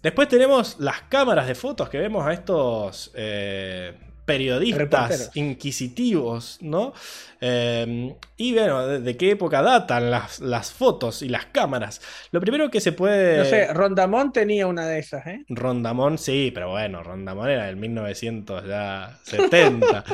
Después 0.02 0.28
tenemos 0.28 0.76
las 0.80 1.02
cámaras 1.02 1.46
de 1.46 1.54
fotos 1.54 1.88
que 1.88 1.98
vemos 1.98 2.26
a 2.26 2.32
estos 2.32 3.12
eh, 3.14 3.94
periodistas 4.24 4.78
Reporteros. 4.80 5.30
inquisitivos, 5.36 6.58
¿no? 6.60 6.92
Eh, 7.40 8.14
y 8.36 8.52
bueno, 8.52 8.86
¿de, 8.86 9.00
de 9.00 9.16
qué 9.16 9.30
época 9.32 9.62
datan 9.62 10.10
las, 10.10 10.40
las 10.40 10.72
fotos 10.72 11.22
y 11.22 11.28
las 11.28 11.46
cámaras? 11.46 12.00
Lo 12.32 12.40
primero 12.40 12.70
que 12.70 12.80
se 12.80 12.92
puede... 12.92 13.38
No 13.38 13.44
sé, 13.44 13.72
Rondamón 13.72 14.32
tenía 14.32 14.66
una 14.66 14.86
de 14.86 14.98
esas, 14.98 15.26
¿eh? 15.26 15.44
Rondamón, 15.48 16.18
sí, 16.18 16.50
pero 16.52 16.70
bueno, 16.70 17.02
Rondamón 17.02 17.48
era 17.50 17.66
del 17.66 17.76
1970. 17.76 20.04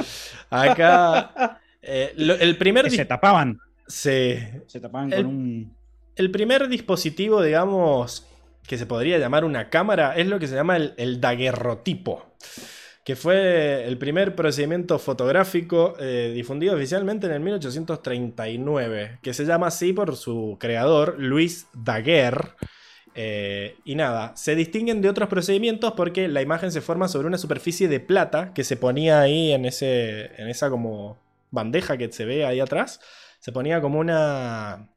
Acá... 0.51 1.61
eh, 1.83 2.13
lo- 2.17 2.35
el 2.35 2.57
primer... 2.57 2.91
Se 2.91 3.05
tapaban. 3.05 3.59
sí, 3.87 4.37
Se 4.67 4.81
tapaban 4.81 5.13
El- 5.13 5.25
con 5.25 5.35
un. 5.35 5.75
el 6.17 6.31
primer 6.31 6.69
dispositivo, 6.69 7.43
digamos, 7.43 8.27
que 8.69 8.77
se 8.79 8.87
podría 8.87 9.19
llamar 9.19 9.45
una 9.45 9.71
cámara 9.71 10.15
es 10.15 10.27
lo 10.27 10.39
que 10.39 10.47
se 10.47 10.55
llama 10.55 10.77
el, 10.77 11.21
daguerrotipo, 11.23 12.27
que 13.03 13.17
fue 13.17 13.87
el 13.89 13.97
primer 13.97 14.37
procedimiento 14.37 14.99
fotográfico 14.99 15.95
eh, 15.99 16.33
difundido 16.35 16.77
oficialmente 16.77 17.27
en 17.27 17.33
el 17.33 17.41
1839, 17.41 19.21
que 19.23 19.33
se 19.33 19.47
llama 19.47 19.69
así 19.69 19.95
por 19.95 20.17
su 20.17 20.59
creador, 20.61 21.17
Luis 21.19 21.67
Daguerre. 21.73 22.51
Eh, 23.15 23.77
y 23.87 23.95
nada, 23.95 24.37
se 24.37 24.55
distinguen 24.55 25.01
de 25.01 25.09
otros 25.09 25.31
procedimientos 25.31 25.95
porque 25.97 26.29
la 26.29 26.43
imagen 26.43 26.71
se 26.71 26.83
forma 26.83 27.09
sobre 27.09 27.27
una 27.27 27.39
superficie 27.39 27.89
de 27.89 28.01
plata 28.01 28.53
que 28.53 28.65
se 28.65 28.77
ponía 28.77 29.21
ahí 29.21 29.51
en, 29.51 29.65
ese, 29.65 30.31
en 30.41 30.49
esa 30.49 30.69
como 30.69 31.17
bandeja 31.51 31.97
que 31.97 32.13
se 32.13 32.27
ve 32.27 32.45
ahí 32.45 32.61
atrás. 32.61 33.01
Se 33.41 33.51
ponía 33.51 33.81
como 33.81 33.99
una 33.99 34.91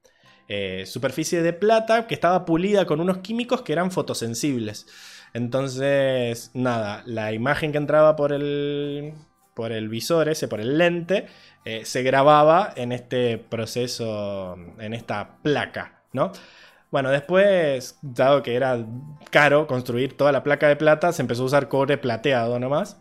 eh, 0.53 0.85
superficie 0.85 1.41
de 1.41 1.53
plata 1.53 2.07
que 2.07 2.13
estaba 2.13 2.43
pulida 2.43 2.85
con 2.85 2.99
unos 2.99 3.19
químicos 3.19 3.61
que 3.61 3.71
eran 3.71 3.89
fotosensibles. 3.89 4.85
Entonces, 5.33 6.51
nada, 6.53 7.03
la 7.05 7.31
imagen 7.31 7.71
que 7.71 7.77
entraba 7.77 8.17
por 8.17 8.33
el, 8.33 9.13
por 9.53 9.71
el 9.71 9.87
visor 9.87 10.27
ese, 10.27 10.49
por 10.49 10.59
el 10.59 10.77
lente, 10.77 11.27
eh, 11.63 11.85
se 11.85 12.03
grababa 12.03 12.73
en 12.75 12.91
este 12.91 13.37
proceso, 13.37 14.57
en 14.77 14.93
esta 14.93 15.37
placa, 15.41 16.03
¿no? 16.11 16.33
Bueno, 16.91 17.11
después, 17.11 17.97
dado 18.01 18.43
que 18.43 18.55
era 18.55 18.85
caro 19.29 19.67
construir 19.67 20.17
toda 20.17 20.33
la 20.33 20.43
placa 20.43 20.67
de 20.67 20.75
plata, 20.75 21.13
se 21.13 21.21
empezó 21.21 21.43
a 21.43 21.45
usar 21.45 21.69
cobre 21.69 21.97
plateado 21.97 22.59
nomás. 22.59 22.97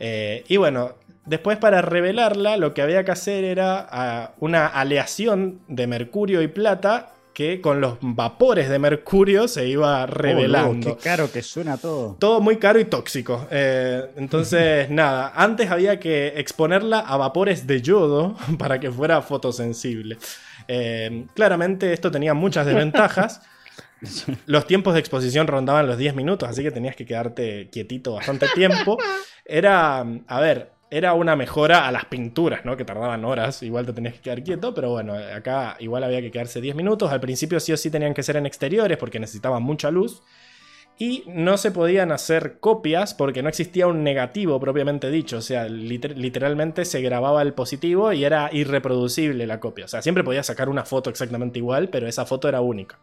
Eh, 0.00 0.44
y 0.48 0.58
bueno, 0.58 0.96
después 1.26 1.58
para 1.58 1.82
revelarla, 1.82 2.56
lo 2.56 2.74
que 2.74 2.82
había 2.82 3.04
que 3.04 3.12
hacer 3.12 3.44
era 3.44 3.86
ah, 3.90 4.32
una 4.38 4.66
aleación 4.66 5.60
de 5.68 5.86
mercurio 5.86 6.42
y 6.42 6.48
plata 6.48 7.14
que 7.32 7.60
con 7.60 7.80
los 7.80 7.96
vapores 8.00 8.68
de 8.68 8.78
mercurio 8.78 9.48
se 9.48 9.66
iba 9.66 10.04
revelando. 10.06 10.90
Oh, 10.90 10.96
qué 10.96 11.02
caro 11.02 11.30
que 11.30 11.42
suena 11.42 11.76
todo. 11.76 12.16
Todo 12.18 12.40
muy 12.40 12.56
caro 12.56 12.80
y 12.80 12.84
tóxico. 12.84 13.46
Eh, 13.50 14.10
entonces, 14.16 14.90
nada, 14.90 15.32
antes 15.34 15.70
había 15.70 15.98
que 16.00 16.34
exponerla 16.36 17.00
a 17.00 17.16
vapores 17.16 17.66
de 17.66 17.80
yodo 17.80 18.36
para 18.58 18.80
que 18.80 18.90
fuera 18.90 19.22
fotosensible. 19.22 20.18
Eh, 20.68 21.26
claramente 21.34 21.92
esto 21.92 22.10
tenía 22.10 22.34
muchas 22.34 22.66
desventajas. 22.66 23.42
los 24.46 24.66
tiempos 24.66 24.94
de 24.94 25.00
exposición 25.00 25.46
rondaban 25.46 25.86
los 25.86 25.98
10 25.98 26.14
minutos, 26.14 26.48
así 26.48 26.62
que 26.62 26.70
tenías 26.70 26.96
que 26.96 27.06
quedarte 27.06 27.68
quietito 27.70 28.14
bastante 28.14 28.46
tiempo. 28.54 28.98
Era, 29.44 30.04
a 30.26 30.40
ver, 30.40 30.72
era 30.90 31.14
una 31.14 31.36
mejora 31.36 31.86
a 31.86 31.92
las 31.92 32.04
pinturas, 32.06 32.64
¿no? 32.64 32.76
Que 32.76 32.84
tardaban 32.84 33.24
horas, 33.24 33.62
igual 33.62 33.86
te 33.86 33.92
tenías 33.92 34.14
que 34.14 34.20
quedar 34.20 34.42
quieto, 34.42 34.74
pero 34.74 34.90
bueno, 34.90 35.14
acá 35.14 35.76
igual 35.78 36.02
había 36.04 36.20
que 36.20 36.30
quedarse 36.32 36.60
10 36.60 36.74
minutos. 36.74 37.12
Al 37.12 37.20
principio 37.20 37.60
sí 37.60 37.72
o 37.72 37.76
sí 37.76 37.90
tenían 37.90 38.12
que 38.14 38.22
ser 38.24 38.36
en 38.36 38.46
exteriores 38.46 38.98
porque 38.98 39.20
necesitaban 39.20 39.62
mucha 39.62 39.90
luz. 39.90 40.22
Y 40.98 41.22
no 41.28 41.56
se 41.56 41.70
podían 41.70 42.12
hacer 42.12 42.58
copias 42.60 43.14
porque 43.14 43.42
no 43.42 43.48
existía 43.48 43.86
un 43.86 44.04
negativo 44.04 44.60
propiamente 44.60 45.10
dicho. 45.10 45.38
O 45.38 45.40
sea, 45.40 45.66
liter- 45.66 46.14
literalmente 46.18 46.84
se 46.84 47.00
grababa 47.00 47.40
el 47.40 47.54
positivo 47.54 48.12
y 48.12 48.24
era 48.24 48.50
irreproducible 48.52 49.46
la 49.46 49.60
copia. 49.60 49.86
O 49.86 49.88
sea, 49.88 50.02
siempre 50.02 50.24
podías 50.24 50.46
sacar 50.46 50.68
una 50.68 50.84
foto 50.84 51.08
exactamente 51.08 51.58
igual, 51.58 51.88
pero 51.88 52.06
esa 52.06 52.26
foto 52.26 52.48
era 52.50 52.60
única. 52.60 52.98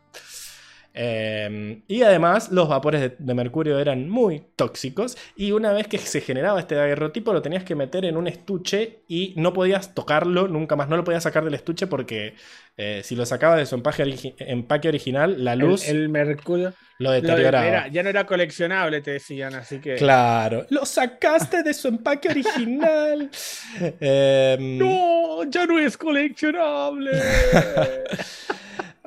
Eh, 1.00 1.82
y 1.88 2.01
además 2.01 2.51
los 2.51 2.67
vapores 2.69 3.01
de, 3.01 3.16
de 3.19 3.34
mercurio 3.35 3.77
eran 3.77 4.09
muy 4.09 4.42
tóxicos 4.56 5.16
y 5.35 5.51
una 5.51 5.72
vez 5.72 5.88
que 5.88 6.00
se 6.00 6.22
generaba 6.22 6.59
este 6.59 6.74
daguerrotipo 6.74 7.34
lo 7.34 7.43
tenías 7.43 7.64
que 7.64 7.76
meter 7.76 8.03
en 8.06 8.17
un 8.17 8.27
estuche 8.27 9.01
y 9.08 9.34
no 9.38 9.53
podías 9.53 9.93
tocarlo 9.93 10.48
nunca 10.48 10.76
más, 10.76 10.90
no 10.90 10.98
lo 10.98 11.03
podías 11.03 11.22
sacar 11.22 11.43
del 11.43 11.53
estuche 11.53 11.85
porque 11.85 12.34
eh, 12.77 13.01
si 13.03 13.16
lo 13.16 13.27
sacabas 13.27 13.59
de 13.59 13.67
su 13.67 13.76
empaque, 13.76 14.03
origi- 14.06 14.34
empaque 14.40 14.88
original 14.88 15.43
la 15.43 15.56
luz 15.56 15.88
El, 15.88 15.98
el 15.98 16.09
mercurio. 16.09 16.74
lo 16.98 17.09
lo- 17.09 17.11
deterioraba. 17.11 17.67
era- 17.67 17.88
ya 17.90 18.01
no 18.01 18.09
era 18.09 18.26
coleccionable, 18.26 19.01
te 19.01 19.11
decían, 19.11 19.53
así 19.53 19.80
que. 19.80 19.95
Claro, 19.95 20.66
lo 20.72 20.84
sacaste 20.85 21.61
de 21.61 21.74
su 21.76 21.90
empaque 21.90 22.30
original. 22.30 23.30
Em, 24.00 24.77
¡No! 24.80 25.43
¡Ya 25.50 25.66
no 25.67 25.77
es 25.77 25.95
coleccionable! 25.95 27.11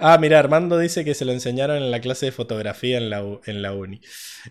Ah, 0.03 0.17
mira, 0.19 0.39
Armando 0.39 0.79
dice 0.79 1.05
que 1.05 1.15
se 1.15 1.25
lo 1.25 1.33
enseñaron 1.33 1.77
en 1.77 1.91
la 1.91 2.01
clase 2.01 2.27
de 2.27 2.33
fotografía 2.33 2.97
en 2.99 3.11
la, 3.11 3.23
u- 3.23 3.41
en 3.45 3.63
la 3.63 3.73
uni. 3.75 4.01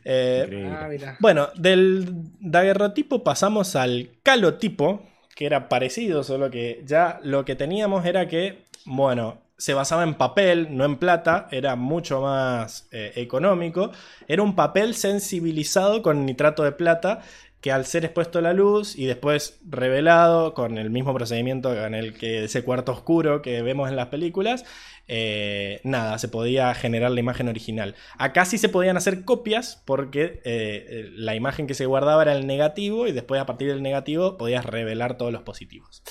Eh, 0.05 0.69
ah, 0.71 0.87
mira. 0.89 1.17
Bueno, 1.19 1.49
del 1.55 2.05
daguerrotipo 2.39 3.23
pasamos 3.23 3.75
al 3.75 4.11
calotipo, 4.23 5.01
que 5.35 5.45
era 5.45 5.67
parecido, 5.69 6.23
solo 6.23 6.49
que 6.51 6.81
ya 6.85 7.19
lo 7.23 7.45
que 7.45 7.55
teníamos 7.55 8.05
era 8.05 8.27
que, 8.27 8.65
bueno, 8.85 9.41
se 9.57 9.73
basaba 9.73 10.03
en 10.03 10.13
papel, 10.13 10.67
no 10.77 10.85
en 10.85 10.97
plata, 10.97 11.47
era 11.51 11.75
mucho 11.75 12.21
más 12.21 12.87
eh, 12.91 13.13
económico. 13.15 13.91
Era 14.27 14.41
un 14.43 14.55
papel 14.55 14.95
sensibilizado 14.95 16.01
con 16.01 16.25
nitrato 16.25 16.63
de 16.63 16.71
plata 16.71 17.21
que 17.61 17.71
al 17.71 17.85
ser 17.85 18.05
expuesto 18.05 18.39
a 18.39 18.41
la 18.41 18.53
luz 18.53 18.95
y 18.95 19.05
después 19.05 19.59
revelado 19.67 20.53
con 20.53 20.77
el 20.77 20.89
mismo 20.89 21.13
procedimiento 21.13 21.75
en 21.85 21.93
el 21.93 22.13
que 22.17 22.45
ese 22.45 22.63
cuarto 22.63 22.93
oscuro 22.93 23.41
que 23.41 23.61
vemos 23.61 23.89
en 23.89 23.97
las 23.97 24.07
películas, 24.07 24.63
eh, 25.07 25.81
nada, 25.83 26.17
se 26.19 26.29
podía 26.29 26.73
generar 26.73 27.11
la 27.11 27.19
imagen 27.19 27.49
original. 27.49 27.95
Acá 28.17 28.45
sí 28.45 28.57
se 28.57 28.69
podían 28.69 28.95
hacer 28.95 29.25
copias 29.25 29.81
porque 29.85 30.23
eh, 30.23 30.41
eh, 30.45 31.09
la 31.13 31.35
imagen 31.35 31.67
que 31.67 31.73
se 31.73 31.85
guardaba 31.85 32.21
era 32.21 32.33
el 32.33 32.47
negativo 32.47 33.07
y 33.07 33.11
después 33.11 33.41
a 33.41 33.45
partir 33.45 33.67
del 33.67 33.81
negativo 33.81 34.38
podías 34.38 34.65
revelar 34.65 35.17
todos 35.17 35.33
los 35.33 35.41
positivos. 35.41 36.01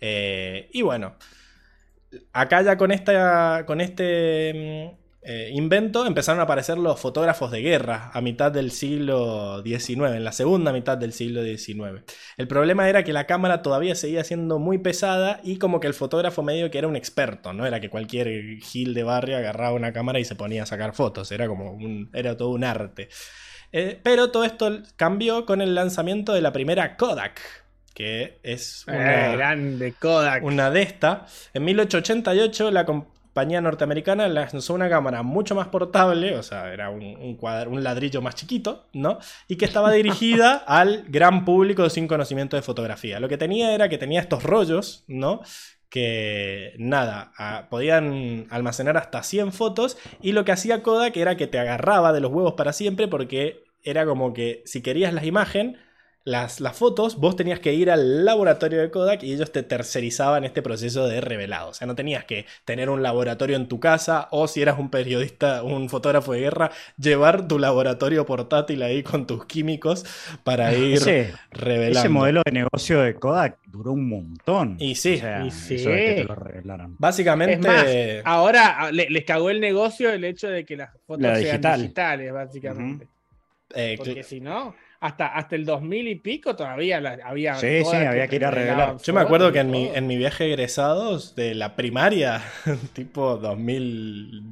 Y 0.00 0.82
bueno, 0.82 1.16
acá 2.32 2.62
ya 2.62 2.76
con, 2.76 2.90
esta, 2.90 3.64
con 3.66 3.80
este 3.80 4.92
mm, 4.94 5.05
eh, 5.28 5.50
invento 5.52 6.06
empezaron 6.06 6.38
a 6.38 6.44
aparecer 6.44 6.78
los 6.78 7.00
fotógrafos 7.00 7.50
de 7.50 7.60
guerra 7.60 8.12
a 8.14 8.20
mitad 8.20 8.52
del 8.52 8.70
siglo 8.70 9.60
XIX, 9.64 10.14
en 10.14 10.22
la 10.22 10.30
segunda 10.30 10.72
mitad 10.72 10.96
del 10.96 11.12
siglo 11.12 11.42
XIX. 11.42 12.04
El 12.36 12.46
problema 12.46 12.88
era 12.88 13.02
que 13.02 13.12
la 13.12 13.26
cámara 13.26 13.60
todavía 13.60 13.96
seguía 13.96 14.22
siendo 14.22 14.60
muy 14.60 14.78
pesada 14.78 15.40
y 15.42 15.58
como 15.58 15.80
que 15.80 15.88
el 15.88 15.94
fotógrafo 15.94 16.44
medio 16.44 16.70
que 16.70 16.78
era 16.78 16.86
un 16.86 16.94
experto, 16.94 17.52
no 17.52 17.66
era 17.66 17.80
que 17.80 17.90
cualquier 17.90 18.58
gil 18.60 18.94
de 18.94 19.02
barrio 19.02 19.36
agarraba 19.36 19.74
una 19.74 19.92
cámara 19.92 20.20
y 20.20 20.24
se 20.24 20.36
ponía 20.36 20.62
a 20.62 20.66
sacar 20.66 20.94
fotos, 20.94 21.32
era 21.32 21.48
como 21.48 21.72
un, 21.72 22.08
era 22.14 22.36
todo 22.36 22.50
un 22.50 22.62
arte. 22.62 23.08
Eh, 23.72 23.98
pero 24.02 24.30
todo 24.30 24.44
esto 24.44 24.80
cambió 24.94 25.44
con 25.44 25.60
el 25.60 25.74
lanzamiento 25.74 26.32
de 26.34 26.40
la 26.40 26.52
primera 26.52 26.96
Kodak, 26.96 27.40
que 27.94 28.38
es 28.44 28.84
una, 28.86 29.32
Eh, 29.32 29.36
grande 29.36 29.92
Kodak. 29.98 30.44
una 30.44 30.70
de 30.70 30.82
esta. 30.82 31.26
En 31.52 31.64
1888 31.64 32.70
la 32.70 32.86
compañía 33.36 33.60
norteamericana 33.60 34.28
lanzó 34.28 34.72
una 34.72 34.88
cámara 34.88 35.22
mucho 35.22 35.54
más 35.54 35.68
portable, 35.68 36.36
o 36.38 36.42
sea, 36.42 36.72
era 36.72 36.88
un, 36.88 37.02
un 37.04 37.36
cuadro- 37.36 37.68
un 37.70 37.84
ladrillo 37.84 38.22
más 38.22 38.34
chiquito, 38.34 38.86
¿no? 38.94 39.18
Y 39.46 39.56
que 39.56 39.66
estaba 39.66 39.92
dirigida 39.92 40.54
al 40.66 41.04
gran 41.08 41.44
público 41.44 41.90
sin 41.90 42.08
conocimiento 42.08 42.56
de 42.56 42.62
fotografía. 42.62 43.20
Lo 43.20 43.28
que 43.28 43.36
tenía 43.36 43.74
era 43.74 43.90
que 43.90 43.98
tenía 43.98 44.20
estos 44.20 44.42
rollos, 44.42 45.04
¿no? 45.06 45.42
que 45.88 46.74
nada, 46.78 47.32
podían 47.70 48.46
almacenar 48.50 48.96
hasta 48.96 49.22
100 49.22 49.52
fotos 49.52 49.96
y 50.20 50.32
lo 50.32 50.44
que 50.44 50.52
hacía 50.52 50.82
Kodak 50.82 51.16
era 51.16 51.36
que 51.36 51.46
te 51.46 51.58
agarraba 51.58 52.12
de 52.12 52.20
los 52.20 52.32
huevos 52.32 52.54
para 52.54 52.72
siempre 52.72 53.06
porque 53.06 53.64
era 53.82 54.04
como 54.04 54.32
que 54.34 54.62
si 54.66 54.82
querías 54.82 55.12
la 55.14 55.24
imagen, 55.24 55.78
las, 56.26 56.60
las 56.60 56.76
fotos, 56.76 57.16
vos 57.18 57.36
tenías 57.36 57.60
que 57.60 57.72
ir 57.72 57.88
al 57.88 58.24
laboratorio 58.24 58.80
de 58.80 58.90
Kodak 58.90 59.22
y 59.22 59.32
ellos 59.32 59.52
te 59.52 59.62
tercerizaban 59.62 60.42
este 60.44 60.60
proceso 60.60 61.06
de 61.06 61.20
revelado. 61.20 61.68
O 61.70 61.72
sea, 61.74 61.86
no 61.86 61.94
tenías 61.94 62.24
que 62.24 62.46
tener 62.64 62.90
un 62.90 63.00
laboratorio 63.00 63.56
en 63.56 63.68
tu 63.68 63.78
casa 63.78 64.26
o 64.32 64.48
si 64.48 64.60
eras 64.60 64.76
un 64.78 64.90
periodista, 64.90 65.62
un 65.62 65.88
fotógrafo 65.88 66.32
de 66.32 66.40
guerra, 66.40 66.72
llevar 66.98 67.46
tu 67.46 67.60
laboratorio 67.60 68.26
portátil 68.26 68.82
ahí 68.82 69.04
con 69.04 69.26
tus 69.26 69.46
químicos 69.46 70.04
para 70.42 70.74
ir 70.74 70.96
Ese, 70.96 71.32
revelando. 71.52 72.00
ese 72.00 72.08
modelo 72.08 72.42
de 72.44 72.50
negocio 72.50 73.00
de 73.02 73.14
Kodak 73.14 73.58
duró 73.66 73.92
un 73.92 74.08
montón. 74.08 74.76
Y 74.80 74.96
sí, 74.96 75.14
O 75.14 75.18
sea, 75.20 75.44
y 75.44 75.48
eso 75.48 75.90
de 75.90 75.96
que 76.06 76.14
te 76.16 76.24
lo 76.24 76.34
revelaron. 76.34 76.96
Básicamente... 76.98 77.54
Es 77.54 77.60
más, 77.60 77.86
ahora 78.24 78.76
ah, 78.80 78.90
le- 78.90 79.08
les 79.10 79.24
cagó 79.24 79.48
el 79.50 79.60
negocio 79.60 80.10
el 80.10 80.24
hecho 80.24 80.48
de 80.48 80.64
que 80.64 80.76
las 80.76 80.90
fotos 81.06 81.22
La 81.22 81.36
sean 81.36 81.44
digital. 81.52 81.80
digitales, 81.82 82.32
básicamente. 82.32 83.06
eh, 83.74 83.94
Porque 83.96 84.24
si 84.24 84.40
no, 84.40 84.74
hasta, 85.00 85.26
hasta 85.28 85.56
el 85.56 85.64
2000 85.64 86.08
y 86.08 86.14
pico 86.16 86.56
todavía 86.56 87.00
la- 87.00 87.18
había. 87.24 87.54
Sí, 87.56 87.84
sí, 87.84 87.96
había 87.96 88.26
que 88.28 88.36
ir 88.36 88.44
a 88.44 88.50
revelar. 88.50 88.96
Yo 89.02 89.12
me 89.14 89.20
acuerdo 89.20 89.52
que 89.52 89.60
en 89.60 89.70
mi, 89.70 89.86
en 89.88 90.06
mi 90.06 90.16
viaje 90.16 90.44
de 90.44 90.50
egresados 90.54 91.34
de 91.36 91.54
la 91.54 91.76
primaria, 91.76 92.42
tipo 92.94 93.36
2000, 93.36 94.42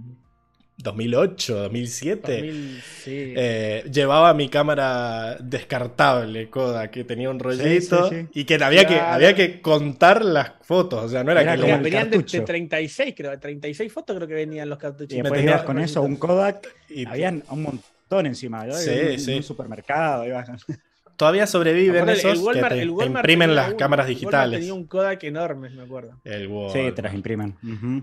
2008, 0.77 1.55
2007, 1.55 2.33
2000, 2.43 2.83
sí. 2.83 3.11
eh, 3.37 3.85
llevaba 3.91 4.35
mi 4.35 4.49
cámara 4.49 5.37
descartable, 5.41 6.51
Kodak, 6.51 6.91
que 6.91 7.05
tenía 7.05 7.31
un 7.31 7.39
rollito 7.39 8.09
sí, 8.11 8.17
sí. 8.23 8.27
y 8.41 8.45
que 8.45 8.57
había, 8.63 8.85
que 8.87 8.95
Claro. 8.95 9.15
había 9.15 9.35
que 9.35 9.61
contar 9.63 10.25
las 10.25 10.53
fotos, 10.63 11.05
o 11.05 11.09
sea, 11.09 11.23
no 11.25 11.31
era, 11.31 11.43
Era 11.43 11.55
que 11.57 11.71
el 11.71 11.81
venían 11.81 12.11
de, 12.11 12.19
de 12.19 12.41
36, 12.41 13.15
creo. 13.17 13.31
de 13.31 13.39
36 13.39 13.93
fotos 13.93 14.17
creo 14.17 14.27
que 14.29 14.35
venían 14.35 14.69
los 14.69 14.79
cartuchos. 14.79 15.13
Y 15.13 15.23
después 15.23 15.39
tenía- 15.41 15.53
ibas 15.55 15.63
con 15.65 15.79
eso, 15.79 16.03
un 16.03 16.17
Kodak, 16.17 16.67
y 16.91 17.07
habían 17.07 17.43
un 17.51 17.63
montón 17.63 17.94
encima. 18.27 18.65
¿no? 18.65 18.75
Sí, 18.75 18.91
en, 18.91 19.13
un- 19.13 19.19
sí. 19.19 19.31
en 19.33 19.37
un 19.39 19.43
supermercado. 19.43 20.25
ibas- 20.27 20.65
todavía 21.17 21.47
sobreviven 21.47 22.09
esos 22.09 22.41
que 22.49 22.61
te, 22.61 22.89
Walmart 22.89 23.07
imprimen 23.25 23.55
las 23.55 23.75
cámaras 23.75 24.09
digitales. 24.09 24.59
tenía 24.59 24.75
un 24.75 24.87
Kodak 24.87 25.23
enorme, 25.25 25.71
me 25.71 25.83
acuerdo. 25.83 26.21
El 26.25 26.49
Sí, 26.73 26.91
te 26.93 27.03
las 27.03 27.15
imprimen. 27.15 27.57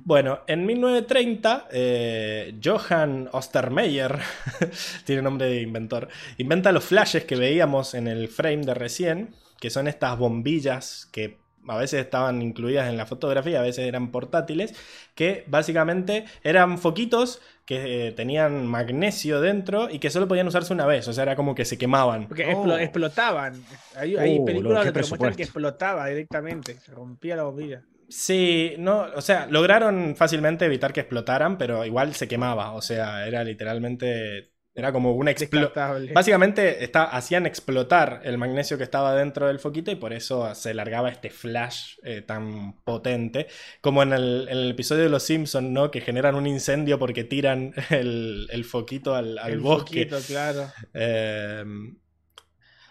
Bueno, 0.06 0.40
en 0.48 0.66
1930, 0.66 1.68
eh, 1.72 2.56
Johann 2.64 3.28
Ostermeyer, 3.34 4.18
tiene 5.06 5.22
nombre 5.22 5.48
de 5.48 5.62
inventor, 5.62 6.08
inventa 6.38 6.72
los 6.72 6.86
flashes 6.86 7.26
que 7.26 7.36
veíamos 7.36 7.94
en 7.96 8.08
el 8.08 8.30
frame 8.30 8.62
de 8.66 8.74
recién, 8.74 9.36
que 9.60 9.70
son 9.70 9.88
estas 9.90 10.18
bombillas 10.18 11.08
que 11.12 11.38
a 11.68 11.78
veces 11.78 12.02
estaban 12.02 12.42
incluidas 12.42 12.90
en 12.90 12.98
la 12.98 13.06
fotografía, 13.06 13.60
a 13.60 13.64
veces 13.64 13.86
eran 13.86 14.12
portátiles, 14.12 14.74
que 15.16 15.44
básicamente 15.48 16.26
eran 16.44 16.78
foquitos 16.78 17.42
que 17.66 18.08
eh, 18.08 18.12
tenían 18.12 18.66
magnesio 18.68 19.40
dentro 19.40 19.90
y 19.90 20.00
que 20.00 20.10
solo 20.10 20.28
podían 20.28 20.48
usarse 20.48 20.74
una 20.74 20.86
vez, 20.86 21.08
o 21.08 21.14
sea, 21.14 21.24
era 21.24 21.36
como 21.36 21.56
que 21.56 21.64
se 21.66 21.78
quemaban. 21.78 22.28
Porque 22.28 22.46
Oh. 22.46 22.66
explo- 22.66 22.80
explotaban. 22.82 23.64
Hay, 23.96 24.16
hay 24.18 24.40
Uh, 24.40 24.46
películas 24.46 24.86
lo 24.86 24.94
muestran 24.94 25.36
que 25.36 25.44
explotaba 25.44 26.08
directamente. 26.08 26.76
Se 26.80 26.92
rompía 26.92 27.36
la 27.36 27.44
bombilla. 27.44 27.84
Sí, 28.10 28.74
no, 28.78 29.06
o 29.16 29.22
sea, 29.22 29.48
lograron 29.50 30.16
fácilmente 30.18 30.66
evitar 30.66 30.92
que 30.92 31.00
explotaran, 31.00 31.58
pero 31.58 31.86
igual 31.86 32.14
se 32.14 32.28
quemaba, 32.28 32.74
o 32.74 32.82
sea, 32.82 33.26
era 33.26 33.42
literalmente, 33.46 34.52
era 34.74 34.92
como 34.94 35.12
una 35.14 35.32
explosión. 35.32 36.14
Básicamente 36.14 36.84
está, 36.84 37.04
hacían 37.04 37.46
explotar 37.46 38.22
el 38.24 38.38
magnesio 38.38 38.78
que 38.78 38.84
estaba 38.84 39.14
dentro 39.16 39.48
del 39.48 39.60
foquito 39.60 39.92
y 39.92 39.96
por 39.96 40.14
eso 40.14 40.56
se 40.56 40.74
largaba 40.74 41.10
este 41.10 41.30
flash 41.30 41.96
eh, 42.04 42.22
tan 42.22 42.74
potente. 42.84 43.48
Como 43.82 44.02
en 44.04 44.14
el, 44.14 44.48
en 44.50 44.58
el 44.58 44.72
episodio 44.72 45.04
de 45.04 45.10
Los 45.10 45.24
Simpsons, 45.24 45.70
¿no? 45.70 45.92
Que 45.92 46.00
generan 46.02 46.36
un 46.36 46.48
incendio 46.48 46.98
porque 47.00 47.24
tiran 47.26 47.74
el, 47.90 48.48
el 48.50 48.64
foquito 48.64 49.14
al, 49.16 49.38
al 49.40 49.52
El 49.54 49.60
bosque. 49.60 50.06
foquito, 50.08 50.18
claro. 50.28 50.72
Eh, 50.94 51.64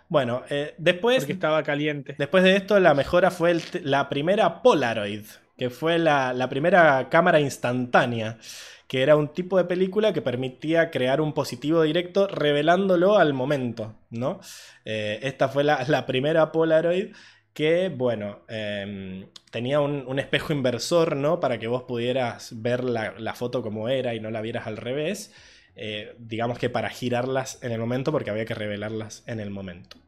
bueno, 0.08 0.42
eh, 0.50 0.74
después, 0.78 1.18
Porque 1.20 1.32
estaba 1.34 1.62
caliente. 1.62 2.16
después 2.18 2.42
de 2.42 2.56
esto, 2.56 2.78
la 2.80 2.94
mejora 2.94 3.30
fue 3.30 3.56
la 3.84 4.08
primera 4.08 4.60
Polaroid, 4.62 5.24
que 5.56 5.70
fue 5.70 5.98
la, 5.98 6.32
la 6.32 6.48
primera 6.48 7.08
cámara 7.08 7.38
instantánea 7.40 8.38
que 8.90 9.02
era 9.04 9.14
un 9.14 9.28
tipo 9.28 9.56
de 9.56 9.66
película 9.66 10.12
que 10.12 10.20
permitía 10.20 10.90
crear 10.90 11.20
un 11.20 11.32
positivo 11.32 11.82
directo 11.82 12.26
revelándolo 12.26 13.18
al 13.18 13.34
momento, 13.34 13.94
¿no? 14.10 14.40
Eh, 14.84 15.20
esta 15.22 15.48
fue 15.48 15.62
la, 15.62 16.06
primera 16.06 16.50
Polaroid 16.50 17.14
que, 17.54 17.88
bueno, 17.88 18.40
em, 18.48 19.28
tenía 19.52 19.78
un, 19.78 20.18
espejo 20.18 20.52
inversor, 20.52 21.14
¿no? 21.14 21.38
Para 21.38 21.60
que 21.60 21.68
vos 21.68 21.84
pudieras 21.84 22.60
ver 22.62 22.82
la, 22.82 23.14
la 23.16 23.34
foto 23.36 23.62
como 23.62 23.88
era 23.88 24.16
y 24.16 24.18
no 24.18 24.32
la 24.32 24.40
vieras 24.40 24.66
al 24.66 24.76
revés. 24.76 25.32
Eh, 25.76 26.16
digamos 26.18 26.58
que 26.58 26.68
para 26.68 26.90
girarlas 26.90 27.62
en 27.62 27.70
el 27.70 27.78
momento, 27.78 28.10
porque 28.10 28.30
había 28.30 28.44
que 28.44 28.56
revelarlas 28.56 29.22
en 29.28 29.38
el 29.38 29.50
momento. 29.50 29.98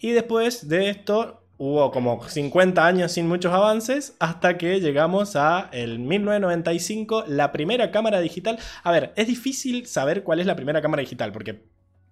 Y 0.00 0.10
después 0.10 0.68
de 0.68 0.90
esto 0.90 1.41
hubo 1.58 1.90
como 1.90 2.26
50 2.28 2.84
años 2.84 3.12
sin 3.12 3.28
muchos 3.28 3.52
avances 3.52 4.14
hasta 4.18 4.58
que 4.58 4.80
llegamos 4.80 5.36
a 5.36 5.68
el 5.72 5.98
1995, 5.98 7.24
la 7.28 7.52
primera 7.52 7.90
cámara 7.90 8.20
digital. 8.20 8.58
A 8.82 8.90
ver, 8.90 9.12
es 9.16 9.26
difícil 9.26 9.86
saber 9.86 10.22
cuál 10.22 10.40
es 10.40 10.46
la 10.46 10.56
primera 10.56 10.82
cámara 10.82 11.00
digital 11.00 11.32
porque 11.32 11.62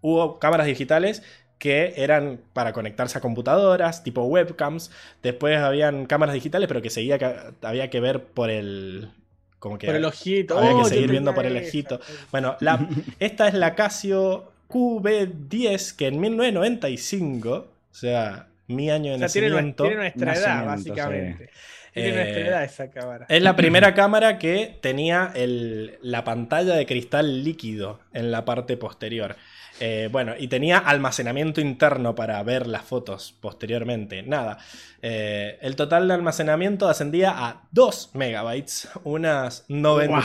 hubo 0.00 0.38
cámaras 0.38 0.66
digitales 0.66 1.22
que 1.58 1.92
eran 1.96 2.40
para 2.54 2.72
conectarse 2.72 3.18
a 3.18 3.20
computadoras, 3.20 4.02
tipo 4.02 4.22
webcams. 4.24 4.90
Después 5.22 5.58
habían 5.58 6.06
cámaras 6.06 6.34
digitales, 6.34 6.68
pero 6.68 6.80
que 6.80 6.88
seguía 6.88 7.18
que 7.18 7.36
había 7.62 7.90
que 7.90 8.00
ver 8.00 8.24
por 8.24 8.50
el 8.50 9.10
como 9.58 9.76
que 9.76 9.86
Por 9.86 9.96
el 9.96 10.04
ojito. 10.06 10.58
había 10.58 10.72
Oh, 10.72 10.76
que 10.78 10.82
yo 10.84 10.88
seguir 10.88 11.10
viendo 11.10 11.34
por 11.34 11.44
el 11.44 11.56
ojito. 11.56 12.00
Bueno, 12.30 12.56
la, 12.60 12.88
esta 13.20 13.46
es 13.46 13.54
la 13.54 13.74
Casio 13.74 14.52
QB10 14.70 15.96
que 15.96 16.06
en 16.06 16.18
1995, 16.20 17.50
o 17.50 17.94
sea, 17.94 18.48
mi 18.70 18.90
año 18.90 19.10
de 19.10 19.16
O 19.16 19.18
sea, 19.18 19.26
nacimiento, 19.26 19.84
tiene 19.84 19.97
nuestra 19.99 20.34
edad, 20.34 20.66
básicamente. 20.66 21.50
Tiene 21.92 22.08
Eh, 22.10 22.15
nuestra 22.15 22.40
edad 22.47 22.65
esa 22.65 22.90
cámara. 22.90 23.26
es 23.28 23.42
la 23.42 23.57
primera 23.57 23.94
cámara 23.94 24.39
que 24.39 24.78
tenía 24.81 25.32
el- 25.34 25.99
la 26.02 26.23
pantalla 26.24 26.74
de 26.76 26.86
cristal 26.86 27.42
líquido 27.44 28.00
en 28.12 28.31
la 28.31 28.44
parte 28.44 28.76
posterior. 28.76 29.36
Eh, 29.82 30.08
bueno, 30.12 30.34
y 30.39 30.49
tenía 30.49 30.76
almacenamiento 30.78 31.60
interno 31.62 32.15
para 32.15 32.42
ver 32.42 32.66
las 32.66 32.82
fotos 32.82 33.34
posteriormente. 33.40 34.23
Nada. 34.23 34.58
Eh, 35.00 35.58
el 35.62 35.74
total 35.74 36.07
de 36.07 36.12
almacenamiento 36.15 36.86
ascendía 36.89 37.31
a 37.34 37.62
2 37.73 38.10
megabytes, 38.15 38.89
unas 39.05 39.65
noven- 39.68 40.08
Guau. 40.08 40.23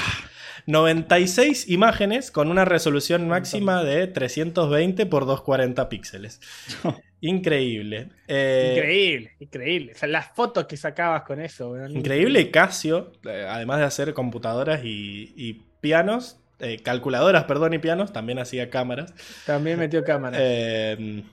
96 0.68 1.70
imágenes 1.70 2.32
con 2.32 2.50
una 2.50 2.66
resolución 2.66 3.28
máxima 3.28 3.84
de 3.84 4.08
320 4.08 5.04
x 5.04 5.10
240 5.10 5.90
píxeles. 5.90 6.42
Increíble. 7.26 8.10
Eh, 8.28 8.76
increíble, 8.76 9.32
increíble. 9.40 9.92
O 9.94 9.98
sea, 9.98 10.08
las 10.08 10.28
fotos 10.36 10.66
que 10.66 10.78
sacabas 10.78 11.24
con 11.24 11.42
eso. 11.42 11.76
Increíble 11.88 12.52
Casio, 12.52 13.14
eh, 13.28 13.48
además 13.50 13.80
de 13.80 13.86
hacer 13.86 14.14
computadoras 14.14 14.82
y, 14.84 15.34
y 15.36 15.54
pianos, 15.82 16.38
eh, 16.60 16.80
calculadoras, 16.84 17.46
perdón, 17.46 17.74
y 17.74 17.80
pianos, 17.80 18.14
también 18.14 18.38
hacía 18.38 18.70
cámaras. 18.70 19.14
También 19.46 19.80
metió 19.80 20.04
cámara. 20.04 20.38
Eh, 20.40 21.24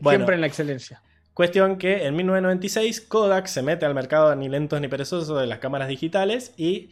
bueno. 0.00 0.18
Siempre 0.18 0.36
en 0.36 0.40
la 0.40 0.46
excelencia. 0.46 1.02
cuestión 1.34 1.76
que 1.76 2.06
en 2.06 2.16
1996 2.16 3.02
Kodak 3.02 3.46
se 3.46 3.60
mete 3.62 3.84
al 3.84 3.94
mercado 3.94 4.34
ni 4.34 4.48
lentos 4.48 4.80
ni 4.80 4.88
perezosos 4.88 5.38
de 5.38 5.46
las 5.46 5.58
cámaras 5.58 5.88
digitales 5.88 6.54
y 6.56 6.88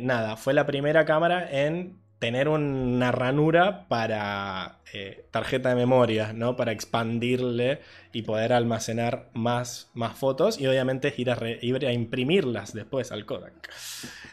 nada, 0.00 0.36
fue 0.36 0.52
la 0.52 0.66
primera 0.66 1.06
cámara 1.06 1.48
en 1.50 2.03
tener 2.24 2.48
una 2.48 3.12
ranura 3.12 3.86
para 3.86 4.78
eh, 4.94 5.26
tarjeta 5.30 5.68
de 5.68 5.74
memoria, 5.74 6.32
¿no? 6.32 6.56
Para 6.56 6.72
expandirle 6.72 7.80
y 8.14 8.22
poder 8.22 8.54
almacenar 8.54 9.28
más, 9.34 9.90
más 9.92 10.16
fotos 10.16 10.58
y 10.58 10.66
obviamente 10.66 11.12
ir 11.18 11.30
a, 11.30 11.34
re- 11.34 11.58
ir 11.60 11.84
a 11.86 11.92
imprimirlas 11.92 12.72
después 12.72 13.12
al 13.12 13.26
Kodak. 13.26 13.70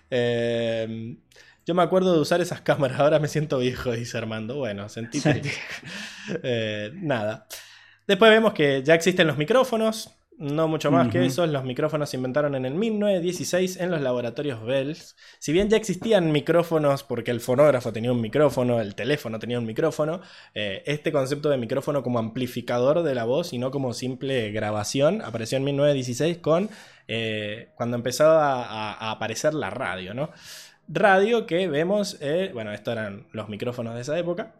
Eh, 0.10 1.18
yo 1.66 1.76
me 1.76 1.84
acuerdo 1.84 2.14
de 2.14 2.22
usar 2.22 2.40
esas 2.40 2.62
cámaras, 2.62 3.00
ahora 3.02 3.20
me 3.20 3.28
siento 3.28 3.58
viejo, 3.60 3.92
dice 3.92 4.18
Armando. 4.18 4.56
Bueno, 4.56 4.88
sentí 4.88 5.22
Eh, 6.44 6.92
nada. 6.96 7.46
Después 8.08 8.32
vemos 8.32 8.54
que 8.54 8.84
ya 8.84 8.94
existen 8.96 9.28
los 9.28 9.38
micrófonos. 9.38 10.12
No 10.38 10.68
mucho 10.68 10.90
más 10.90 11.10
que 11.10 11.24
eso. 11.26 11.46
Los 11.46 11.64
micrófonos 11.64 12.10
se 12.10 12.18
inventaron 12.18 12.56
en 12.56 12.66
el 12.66 12.74
1916 12.74 13.78
en 13.78 13.92
los 13.92 14.02
laboratorios 14.02 14.64
Bell. 14.66 14.98
Si 15.38 15.54
bien 15.54 15.70
ya 15.70 15.78
existían 15.78 16.32
micrófonos, 16.32 17.04
porque 17.04 17.30
el 17.30 17.42
fonógrafo 17.42 17.94
tenía 17.94 18.12
un 18.12 18.22
micrófono, 18.22 18.82
el 18.82 18.96
teléfono 18.96 19.38
tenía 19.38 19.60
un 19.60 19.68
micrófono, 19.68 20.22
eh, 20.56 20.82
este 20.88 21.12
concepto 21.12 21.50
de 21.50 21.58
micrófono 21.58 22.02
como 22.02 22.18
amplificador 22.18 23.04
de 23.04 23.14
la 23.14 23.26
voz 23.26 23.54
y 23.54 23.60
no 23.60 23.70
como 23.70 23.94
simple 23.94 24.52
grabación 24.52 25.22
apareció 25.22 25.58
en 25.60 25.64
1916 25.66 26.40
con 26.40 26.70
eh, 27.08 27.70
cuando 27.76 27.98
empezó 27.98 28.26
a, 28.32 28.64
a- 28.64 28.94
a 28.94 29.12
aparecer 29.12 29.54
la 29.54 29.70
radio, 29.70 30.16
¿no? 30.16 30.32
Radio 30.88 31.46
que 31.46 31.68
vemos, 31.68 32.18
eh, 32.20 32.50
bueno, 32.54 32.72
estos 32.74 32.94
eran 32.94 33.28
los 33.32 33.48
micrófonos 33.48 33.94
de 33.94 34.02
esa 34.02 34.18
época. 34.18 34.56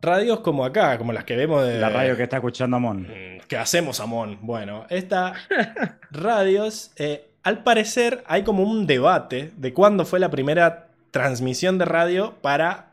Radios 0.00 0.40
como 0.40 0.64
acá, 0.64 0.96
como 0.96 1.12
las 1.12 1.24
que 1.24 1.36
vemos 1.36 1.66
de... 1.66 1.78
La 1.78 1.88
radio 1.88 2.16
que 2.16 2.22
está 2.22 2.36
escuchando 2.36 2.76
Amon. 2.76 3.02
Mm, 3.02 3.40
¿Qué 3.48 3.56
hacemos, 3.56 4.00
Amon? 4.00 4.38
Bueno, 4.42 4.86
estas 4.90 5.36
radios, 6.10 6.92
eh, 6.96 7.28
al 7.42 7.62
parecer 7.64 8.22
hay 8.26 8.44
como 8.44 8.62
un 8.62 8.86
debate 8.86 9.52
de 9.56 9.72
cuándo 9.72 10.04
fue 10.04 10.20
la 10.20 10.30
primera 10.30 10.88
transmisión 11.10 11.78
de 11.78 11.84
radio 11.84 12.34
para 12.40 12.88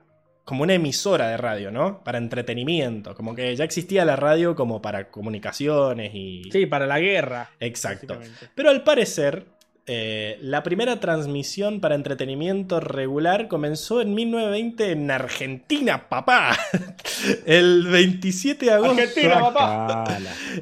como 0.45 0.61
una 0.61 0.75
emisora 0.75 1.27
de 1.27 1.38
radio, 1.38 1.72
¿no? 1.72 2.03
Para 2.03 2.19
entretenimiento, 2.19 3.16
como 3.16 3.34
que 3.34 3.56
ya 3.56 3.64
existía 3.64 4.06
la 4.06 4.16
radio 4.16 4.56
como 4.56 4.82
para 4.82 5.09
comunicaciones 5.09 6.11
y... 6.14 6.43
Sí, 6.51 6.67
para 6.67 6.85
la 6.85 7.00
guerra. 7.00 7.50
Exacto. 7.59 8.19
Pero 8.53 8.69
al 8.69 8.84
parecer, 8.84 9.45
eh, 9.88 10.39
la 10.41 10.64
primera 10.64 10.99
transmisión 10.99 11.80
para 11.80 11.93
entretenimiento 11.95 12.80
regular 12.80 13.47
comenzó 13.47 14.01
en 14.01 14.15
1920 14.15 14.91
en 14.91 15.11
Argentina, 15.11 16.09
papá. 16.09 16.57
El 17.45 17.85
27 17.88 18.65
de 18.65 18.72
agosto. 18.72 18.99
Argentina, 19.01 19.39
papá. 19.39 20.03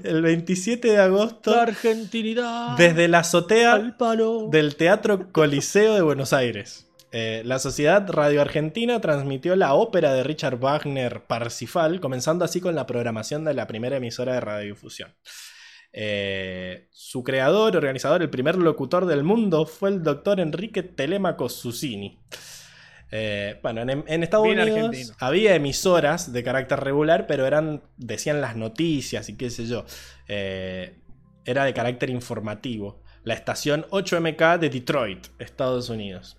El 0.04 0.22
27 0.22 0.88
de 0.90 0.98
agosto, 1.00 1.56
La 1.56 1.64
argentinidad. 1.64 2.78
desde 2.78 3.08
la 3.08 3.20
azotea 3.20 3.74
al 3.74 3.96
palo. 3.96 4.50
del 4.52 4.76
Teatro 4.76 5.32
Coliseo 5.32 5.96
de 5.96 6.02
Buenos 6.02 6.34
Aires. 6.34 6.88
Eh, 7.16 7.44
la 7.46 7.60
Sociedad 7.60 8.10
Radio 8.10 8.42
Argentina 8.42 9.00
transmitió 9.00 9.56
la 9.56 9.74
ópera 9.76 10.14
de 10.14 10.24
Richard 10.24 10.58
Wagner 10.58 11.22
Parsifal, 11.26 12.00
comenzando 12.02 12.44
así 12.44 12.60
con 12.60 12.74
la 12.76 12.88
programación 12.88 13.46
de 13.46 13.54
la 13.54 13.68
primera 13.68 13.98
emisora 13.98 14.34
de 14.34 14.40
radiodifusión. 14.42 15.14
Eh, 15.94 16.88
su 16.92 17.24
creador, 17.24 17.78
organizador, 17.78 18.22
el 18.24 18.30
primer 18.30 18.58
locutor 18.58 19.06
del 19.06 19.24
mundo 19.24 19.66
fue 19.68 19.90
el 19.92 20.04
doctor 20.04 20.40
Enrique 20.40 20.84
Telemaco 20.84 21.50
Susini. 21.50 22.20
Eh, 23.12 23.60
bueno, 23.62 23.82
en, 23.82 24.04
en 24.08 24.24
Estados 24.24 24.48
Bien 24.48 24.60
Unidos 24.60 24.90
argentino. 24.90 25.14
había 25.20 25.56
emisoras 25.56 26.34
de 26.34 26.44
carácter 26.44 26.80
regular, 26.80 27.28
pero 27.28 27.46
eran 27.46 27.84
decían 27.98 28.42
las 28.42 28.56
noticias 28.56 29.30
y 29.30 29.38
qué 29.38 29.50
sé 29.52 29.68
yo. 29.68 29.86
Eh, 30.28 31.00
era 31.46 31.66
de 31.66 31.74
carácter 31.74 32.10
informativo. 32.10 33.02
La 33.24 33.36
estación 33.36 33.86
8MK 33.92 34.58
de 34.60 34.70
Detroit, 34.70 35.28
Estados 35.40 35.90
Unidos. 35.90 36.38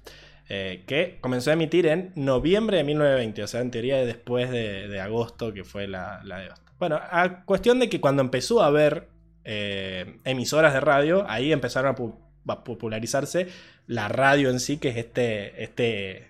eh, 0.49 0.85
que 0.87 1.19
comenzó 1.23 1.51
a 1.51 1.55
emitir 1.55 1.87
en 1.87 2.13
noviembre 2.17 2.77
de 2.79 2.85
1920, 2.85 3.43
o 3.45 3.47
sea, 3.47 3.61
en 3.63 3.71
teoría 3.71 4.05
después 4.05 4.51
de, 4.51 4.89
de 4.89 5.01
agosto, 5.01 5.53
que 5.55 5.65
fue 5.65 5.89
la, 5.89 6.21
la 6.25 6.39
de. 6.41 6.51
Bueno, 6.79 6.99
a 7.03 7.45
cuestión 7.45 7.79
de 7.81 7.89
que 7.89 8.01
cuando 8.01 8.23
empezó 8.23 8.63
a 8.63 8.67
haber 8.67 9.14
eh, 9.45 10.17
emisoras 10.25 10.73
de 10.75 10.81
radio, 10.81 11.25
ahí 11.29 11.53
empezaron 11.53 11.93
a, 11.93 11.97
pu- 11.97 12.17
a 12.49 12.65
popularizarse 12.65 13.49
la 13.87 14.09
radio 14.09 14.51
en 14.51 14.61
sí, 14.61 14.79
que 14.79 14.89
es 14.91 14.97
este, 14.97 15.63
este 15.63 16.29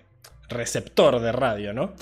receptor 0.49 1.21
de 1.21 1.33
radio, 1.33 1.73
¿no? 1.73 1.95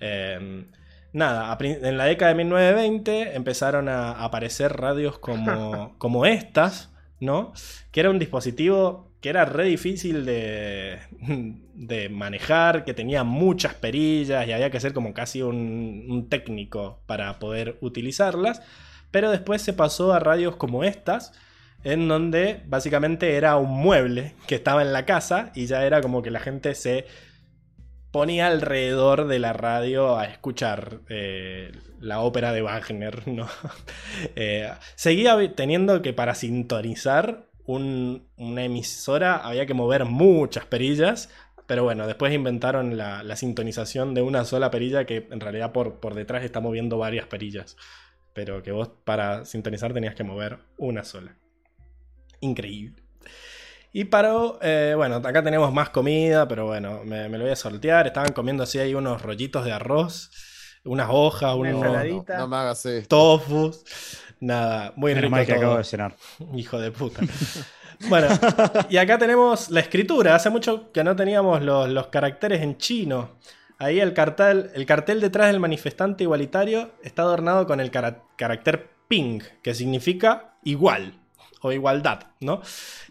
Eh, 0.00 0.64
nada, 1.12 1.56
en 1.60 1.98
la 1.98 2.04
década 2.06 2.30
de 2.30 2.36
1920 2.36 3.34
empezaron 3.36 3.88
a 3.88 4.12
aparecer 4.24 4.72
radios 4.72 5.18
como, 5.18 5.94
como 5.98 6.26
estas, 6.26 6.90
¿no? 7.20 7.52
Que 7.90 8.00
era 8.00 8.10
un 8.10 8.18
dispositivo 8.18 9.10
que 9.20 9.28
era 9.28 9.44
re 9.44 9.66
difícil 9.66 10.24
de, 10.24 10.98
de 11.74 12.08
manejar, 12.08 12.84
que 12.84 12.92
tenía 12.92 13.22
muchas 13.22 13.74
perillas 13.74 14.48
y 14.48 14.52
había 14.52 14.70
que 14.70 14.80
ser 14.80 14.92
como 14.92 15.14
casi 15.14 15.42
un, 15.42 16.06
un 16.08 16.28
técnico 16.28 16.98
para 17.06 17.38
poder 17.38 17.76
utilizarlas. 17.80 18.62
Pero 19.12 19.30
después 19.30 19.62
se 19.62 19.72
pasó 19.74 20.12
a 20.12 20.18
radios 20.18 20.56
como 20.56 20.82
estas, 20.84 21.32
en 21.84 22.08
donde 22.08 22.62
básicamente 22.66 23.36
era 23.36 23.56
un 23.56 23.70
mueble 23.70 24.34
que 24.48 24.56
estaba 24.56 24.82
en 24.82 24.92
la 24.92 25.06
casa 25.06 25.52
y 25.54 25.66
ya 25.66 25.84
era 25.86 26.00
como 26.00 26.22
que 26.22 26.32
la 26.32 26.40
gente 26.40 26.74
se 26.74 27.06
ponía 28.10 28.48
alrededor 28.48 29.26
de 29.26 29.38
la 29.38 29.52
radio 29.54 30.18
a 30.18 30.24
escuchar 30.26 31.00
eh, 31.08 31.72
la 32.00 32.20
ópera 32.20 32.52
de 32.52 32.62
Wagner, 32.62 33.26
¿no? 33.28 33.48
Eh, 34.36 34.70
seguía 34.96 35.36
teniendo 35.54 36.02
que 36.02 36.12
para 36.12 36.34
sintonizar 36.34 37.46
un- 37.64 38.28
una 38.36 38.64
emisora 38.64 39.36
había 39.36 39.66
que 39.66 39.74
mover 39.74 40.04
muchas 40.04 40.66
perillas, 40.66 41.30
pero 41.66 41.84
bueno, 41.84 42.06
después 42.06 42.34
inventaron 42.34 42.98
la, 42.98 43.22
la 43.22 43.36
sintonización 43.36 44.12
de 44.14 44.20
una 44.22 44.44
sola 44.44 44.70
perilla 44.70 45.06
que 45.06 45.28
en 45.30 45.40
realidad 45.40 45.72
por, 45.72 46.00
por 46.00 46.14
detrás 46.14 46.44
está 46.44 46.60
moviendo 46.60 46.98
varias 46.98 47.26
perillas, 47.28 47.76
pero 48.34 48.62
que 48.62 48.72
vos 48.72 48.90
para 49.04 49.44
sintonizar 49.44 49.92
tenías 49.92 50.14
que 50.14 50.24
mover 50.24 50.58
una 50.78 51.04
sola. 51.04 51.36
Increíble. 52.40 53.02
Y 53.92 54.04
paró, 54.04 54.58
eh, 54.62 54.94
bueno, 54.96 55.16
acá 55.16 55.42
tenemos 55.42 55.72
más 55.72 55.90
comida, 55.90 56.48
pero 56.48 56.66
bueno, 56.66 57.02
me, 57.04 57.28
me 57.28 57.36
lo 57.38 57.44
voy 57.44 57.52
a 57.52 57.56
sortear. 57.56 58.06
Estaban 58.06 58.32
comiendo 58.32 58.62
así 58.62 58.78
ahí 58.78 58.94
unos 58.94 59.20
rollitos 59.22 59.64
de 59.64 59.72
arroz. 59.72 60.30
unas 60.84 61.08
hojas, 61.10 61.54
Una 61.54 61.70
unos 61.76 61.82
ensaladita. 61.86 62.34
No, 62.34 62.40
no 62.40 62.48
me 62.48 62.56
hagas 62.56 62.86
esto. 62.86 63.16
tofus. 63.16 63.84
Nada, 64.40 64.92
muy 64.96 65.10
Menos 65.14 65.22
rico 65.24 65.30
mal 65.30 65.46
que 65.46 65.52
acabo 65.52 65.72
todo. 65.72 65.78
de 65.78 65.84
cenar. 65.84 66.16
Hijo 66.54 66.78
de 66.78 66.90
puta. 66.90 67.20
Bueno, 68.08 68.26
y 68.90 68.96
acá 68.96 69.16
tenemos 69.16 69.70
la 69.70 69.78
escritura. 69.78 70.34
Hace 70.34 70.50
mucho 70.50 70.90
que 70.90 71.04
no 71.04 71.14
teníamos 71.14 71.62
los, 71.62 71.88
los 71.88 72.08
caracteres 72.08 72.60
en 72.60 72.76
chino. 72.76 73.36
Ahí 73.82 74.00
el 74.00 74.12
cartel, 74.14 74.70
el 74.74 74.86
cartel 74.86 75.20
detrás 75.20 75.48
del 75.48 75.60
manifestante 75.60 76.24
igualitario 76.24 76.92
está 77.02 77.22
adornado 77.22 77.66
con 77.66 77.80
el 77.80 77.90
cara- 77.90 78.22
carácter 78.36 78.88
ping, 79.08 79.40
que 79.62 79.74
significa 79.74 80.54
igual 80.64 81.18
o 81.60 81.72
igualdad, 81.72 82.20
¿no? 82.40 82.60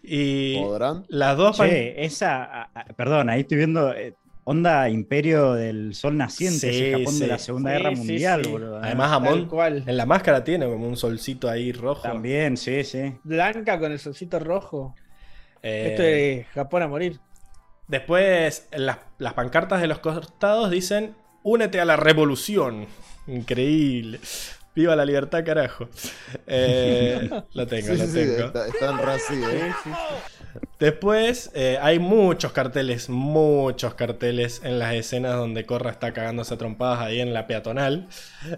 Y 0.01 0.57
¿Podrán? 0.61 1.05
las 1.09 1.37
dos 1.37 1.57
Che, 1.57 2.03
esa. 2.05 2.69
Perdón, 2.95 3.29
ahí 3.29 3.41
estoy 3.41 3.57
viendo. 3.57 3.93
eh, 3.93 4.15
onda 4.43 4.89
Imperio 4.89 5.53
del 5.53 5.93
Sol 5.93 6.17
Naciente, 6.17 6.71
Sí, 6.73 6.83
ese 6.85 6.91
Japón 6.97 7.13
sí. 7.13 7.19
de 7.21 7.27
la 7.27 7.37
Segunda 7.37 7.69
Sí, 7.71 7.77
Guerra 7.77 7.89
sí, 7.91 7.95
Mundial, 7.97 8.43
sí. 8.45 8.51
boludo. 8.51 8.77
¿eh? 8.77 8.81
Además, 8.83 9.11
Tal 9.11 9.17
Amon 9.27 9.45
cual. 9.47 9.83
en 9.85 9.97
la 9.97 10.05
máscara 10.05 10.43
tiene 10.43 10.65
como 10.65 10.87
un 10.87 10.97
solcito 10.97 11.47
ahí 11.49 11.71
rojo. 11.71 12.01
También, 12.01 12.57
sí, 12.57 12.83
sí. 12.83 13.13
Blanca 13.23 13.79
con 13.79 13.91
el 13.91 13.99
solcito 13.99 14.39
rojo. 14.39 14.95
Eh, 15.61 15.89
Esto 15.91 16.03
es 16.03 16.47
Japón 16.55 16.81
a 16.81 16.87
morir. 16.87 17.19
Después, 17.91 18.67
las, 18.71 18.99
las 19.17 19.33
pancartas 19.33 19.81
de 19.81 19.87
los 19.87 19.99
costados 19.99 20.71
dicen: 20.71 21.13
Únete 21.43 21.81
a 21.81 21.85
la 21.85 21.97
revolución. 21.97 22.87
Increíble. 23.27 24.19
Viva 24.73 24.95
la 24.95 25.03
libertad, 25.03 25.43
carajo. 25.45 25.89
Eh, 26.47 27.29
lo 27.53 27.67
tengo, 27.67 27.87
Sí, 27.93 27.97
lo 27.99 28.07
sí, 28.07 28.13
tengo. 28.13 28.45
está- 28.45 28.67
¿eh? 28.69 29.73
Después, 30.79 31.51
eh, 31.53 31.77
hay 31.81 31.99
muchos 31.99 32.53
carteles, 32.53 33.09
muchos 33.09 33.93
carteles 33.95 34.61
en 34.63 34.79
las 34.79 34.93
escenas 34.93 35.35
donde 35.35 35.65
Corra 35.65 35.91
está 35.91 36.13
cagándose 36.13 36.53
a 36.53 36.57
trompadas 36.57 36.99
ahí 37.01 37.19
en 37.19 37.33
la 37.33 37.47
peatonal. 37.47 38.07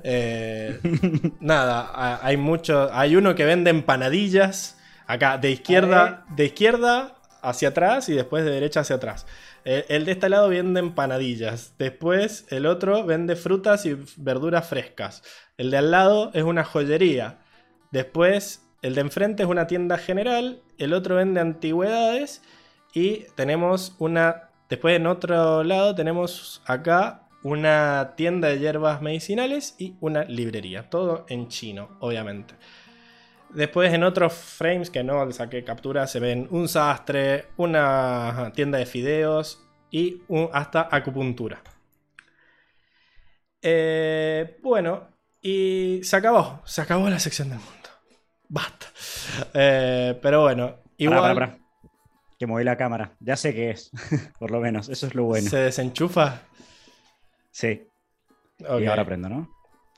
Eh, 0.03 0.79
nada, 1.39 2.19
hay 2.23 2.37
mucho. 2.37 2.89
Hay 2.93 3.15
uno 3.15 3.33
que 3.33 3.45
vende 3.45 3.71
empanadillas. 3.71 4.77
Acá, 5.07 5.37
de 5.39 5.49
izquierda, 5.51 6.25
de 6.35 6.45
izquierda 6.45 7.15
hacia 7.43 7.69
atrás 7.69 8.09
y 8.09 8.13
después 8.13 8.43
de 8.45 8.51
derecha 8.51 8.79
hacia 8.79 8.95
atrás. 8.95 9.27
Eh, 9.65 9.85
el 9.89 10.05
de 10.05 10.13
este 10.13 10.29
lado 10.29 10.49
vende 10.49 10.79
empanadillas. 10.79 11.75
Después, 11.77 12.45
el 12.49 12.65
otro 12.65 13.05
vende 13.05 13.35
frutas 13.35 13.85
y 13.85 13.97
verduras 14.17 14.67
frescas. 14.67 15.21
El 15.57 15.69
de 15.69 15.77
al 15.77 15.91
lado 15.91 16.31
es 16.33 16.43
una 16.43 16.63
joyería. 16.63 17.39
Después, 17.91 18.65
el 18.81 18.95
de 18.95 19.01
enfrente 19.01 19.43
es 19.43 19.49
una 19.49 19.67
tienda 19.67 19.97
general, 19.97 20.61
el 20.77 20.93
otro 20.93 21.15
vende 21.15 21.39
antigüedades 21.39 22.41
y 22.93 23.25
tenemos 23.35 23.95
una... 23.99 24.49
Después 24.69 24.95
en 24.95 25.05
otro 25.05 25.63
lado 25.63 25.93
tenemos 25.93 26.63
acá 26.65 27.27
una 27.43 28.13
tienda 28.15 28.47
de 28.47 28.59
hierbas 28.59 29.01
medicinales 29.01 29.75
y 29.77 29.95
una 29.99 30.23
librería. 30.23 30.89
Todo 30.89 31.25
en 31.29 31.49
chino, 31.49 31.89
obviamente. 31.99 32.55
Después 33.53 33.93
en 33.93 34.03
otros 34.03 34.33
frames 34.33 34.89
que 34.89 35.03
no 35.03 35.31
saqué 35.31 35.63
captura 35.63 36.07
se 36.07 36.19
ven 36.19 36.47
un 36.49 36.67
sastre, 36.67 37.45
una 37.57 38.51
tienda 38.55 38.77
de 38.79 38.85
fideos 38.85 39.63
y 39.91 40.23
un- 40.27 40.49
hasta 40.53 40.87
acupuntura. 40.91 41.61
Eh, 43.61 44.57
bueno, 44.61 45.07
y 45.41 46.01
se 46.03 46.15
acabó, 46.15 46.61
se 46.65 46.81
acabó 46.81 47.09
la 47.09 47.19
sección 47.19 47.49
del 47.49 47.59
mundo. 47.59 47.89
Basta. 48.49 48.87
Eh, 49.53 50.19
pero 50.21 50.41
bueno, 50.41 50.75
igual 50.97 51.19
Pará, 51.21 51.33
pará, 51.33 51.47
pará. 51.51 51.59
Que 52.37 52.47
moví 52.47 52.63
la 52.63 52.77
cámara. 52.77 53.15
Ya 53.19 53.35
sé 53.35 53.53
qué 53.53 53.71
es, 53.71 53.91
por 54.39 54.51
lo 54.51 54.59
menos. 54.59 54.89
Eso 54.89 55.07
es 55.07 55.15
lo 55.15 55.25
bueno. 55.25 55.49
se 55.49 55.57
desenchufa. 55.57 56.41
Sí. 57.51 57.87
Y 58.59 58.85
ahora 58.85 59.05
prendo, 59.05 59.29
¿no? 59.29 59.49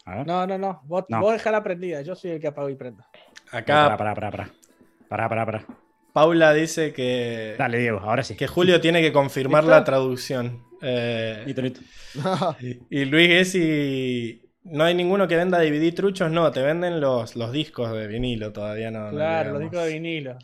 A 0.05 0.17
ver. 0.17 0.27
No, 0.27 0.45
no, 0.45 0.57
no. 0.57 0.81
Vos, 0.85 1.05
No. 1.09 1.21
vos 1.21 1.33
dejala 1.33 1.63
prendida. 1.63 2.01
Yo 2.01 2.15
soy 2.15 2.31
el 2.31 2.39
que 2.39 2.47
apago 2.47 2.69
y 2.69 2.75
prendo. 2.75 3.03
Acá 3.57 3.97
Pará, 3.97 3.97
pará, 3.97 4.13
pará, 4.15 4.31
pará. 4.31 4.49
Pará, 5.09 5.29
pará, 5.29 5.45
pará. 5.45 5.65
Paula 6.13 6.53
dice 6.53 6.93
que, 6.93 7.55
Dale, 7.57 7.77
Diego, 7.77 7.99
ahora 7.99 8.23
sí. 8.23 8.35
que 8.35 8.47
Julio 8.47 8.79
tiene 8.79 9.01
que 9.01 9.11
confirmar 9.11 9.63
¿Listo? 9.63 9.75
la 9.77 9.83
traducción. 9.83 10.63
Eh, 10.81 11.43
Listo, 11.45 11.61
listo. 11.61 11.81
y 12.89 13.05
Luis 13.05 13.27
Gessi, 13.27 14.41
no 14.63 14.83
hay 14.83 14.93
ninguno 14.95 15.27
que 15.27 15.35
venda 15.35 15.59
DVD 15.59 15.93
truchos, 15.93 16.31
no, 16.31 16.51
te 16.51 16.61
venden 16.61 16.99
los, 17.01 17.35
los 17.35 17.51
discos 17.51 17.91
de 17.93 18.07
vinilo, 18.07 18.51
todavía 18.53 18.91
no. 18.91 19.05
no 19.05 19.11
claro, 19.11 19.53
los 19.53 19.61
discos 19.61 19.83
de 19.83 19.93
vinilo. 19.93 20.37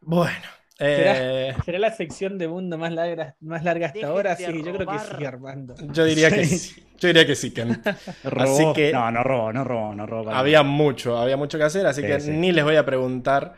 Bueno, 0.00 0.46
eh, 0.78 1.54
Será 1.64 1.78
la 1.78 1.92
sección 1.92 2.36
de 2.38 2.48
mundo 2.48 2.76
más 2.78 2.92
larga, 2.92 3.36
más 3.40 3.62
larga 3.64 3.86
hasta 3.86 3.98
Dejen 3.98 4.10
ahora, 4.10 4.36
sí, 4.36 4.44
yo 4.64 4.72
creo 4.74 4.86
que 4.86 4.98
sí, 5.18 5.24
Armando. 5.24 5.74
yo 5.92 6.04
diría 6.04 6.30
que 6.30 6.44
Sí. 6.44 6.84
Yo 6.98 7.08
diría 7.08 7.26
que 7.26 7.34
sí, 7.34 7.50
Ken. 7.52 7.82
Robó. 8.24 8.54
Así 8.54 8.72
que- 8.74 8.92
No, 8.92 9.10
no 9.10 9.22
robó, 9.22 9.52
no 9.52 9.64
robó, 9.64 9.94
no 9.94 10.06
robó. 10.06 10.30
Había 10.30 10.62
mucho, 10.62 11.16
había 11.18 11.36
mucho 11.36 11.58
que 11.58 11.64
hacer, 11.64 11.86
así 11.86 12.00
Sí, 12.00 12.06
que 12.06 12.20
sí. 12.20 12.30
ni 12.30 12.52
les 12.52 12.64
voy 12.64 12.76
a 12.76 12.84
preguntar. 12.86 13.54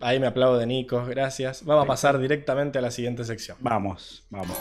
Ahí 0.00 0.18
me 0.18 0.26
aplaudo 0.26 0.58
de 0.58 0.66
Nico, 0.66 1.04
gracias. 1.06 1.64
Vamos 1.64 1.84
a 1.84 1.86
pasar 1.86 2.18
directamente 2.18 2.78
a 2.78 2.82
la 2.82 2.90
siguiente 2.90 3.24
sección. 3.24 3.56
Vamos, 3.60 4.24
vamos. 4.30 4.56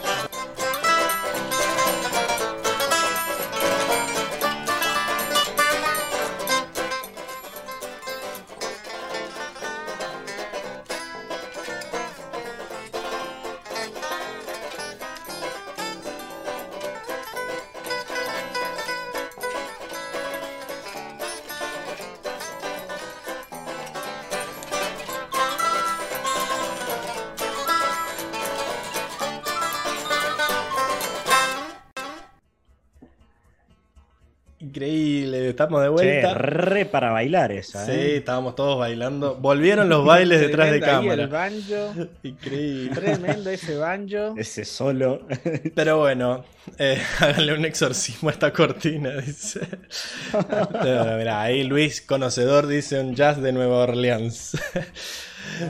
Estamos 35.80 35.98
de 36.00 36.04
Che, 36.04 36.22
vuelta. 36.22 36.34
re 36.38 36.86
para 36.86 37.12
bailar 37.12 37.52
esa, 37.52 37.86
Sí, 37.86 37.92
¿eh? 37.92 38.18
estábamos 38.18 38.56
todos 38.56 38.78
bailando. 38.80 39.36
Volvieron 39.36 39.88
los 39.90 40.06
bailes 40.06 40.42
detrás 40.42 40.68
de 40.68 40.74
ahí 40.76 40.80
El 40.80 40.86
cámara. 40.86 41.28
banjo. 41.28 42.08
Increíble. 42.24 42.96
Tremendo 42.96 43.50
ese 43.50 43.78
banjo. 43.78 44.36
Ese 44.38 44.66
solo. 44.66 45.28
Pero 45.76 46.00
bueno, 46.00 46.44
eh, 46.78 47.02
háganle 47.20 47.54
un 47.54 47.66
exorcismo 47.66 48.30
a 48.30 48.32
esta 48.34 48.52
cortina, 48.52 49.12
dice. 49.18 49.62
No, 50.34 51.18
mirá, 51.18 51.42
ahí 51.42 51.64
Luis, 51.64 52.02
conocedor, 52.02 52.68
dice 52.68 53.00
un 53.00 53.16
jazz 53.16 53.42
de 53.42 53.52
Nueva 53.52 53.78
Orleans. 53.78 54.58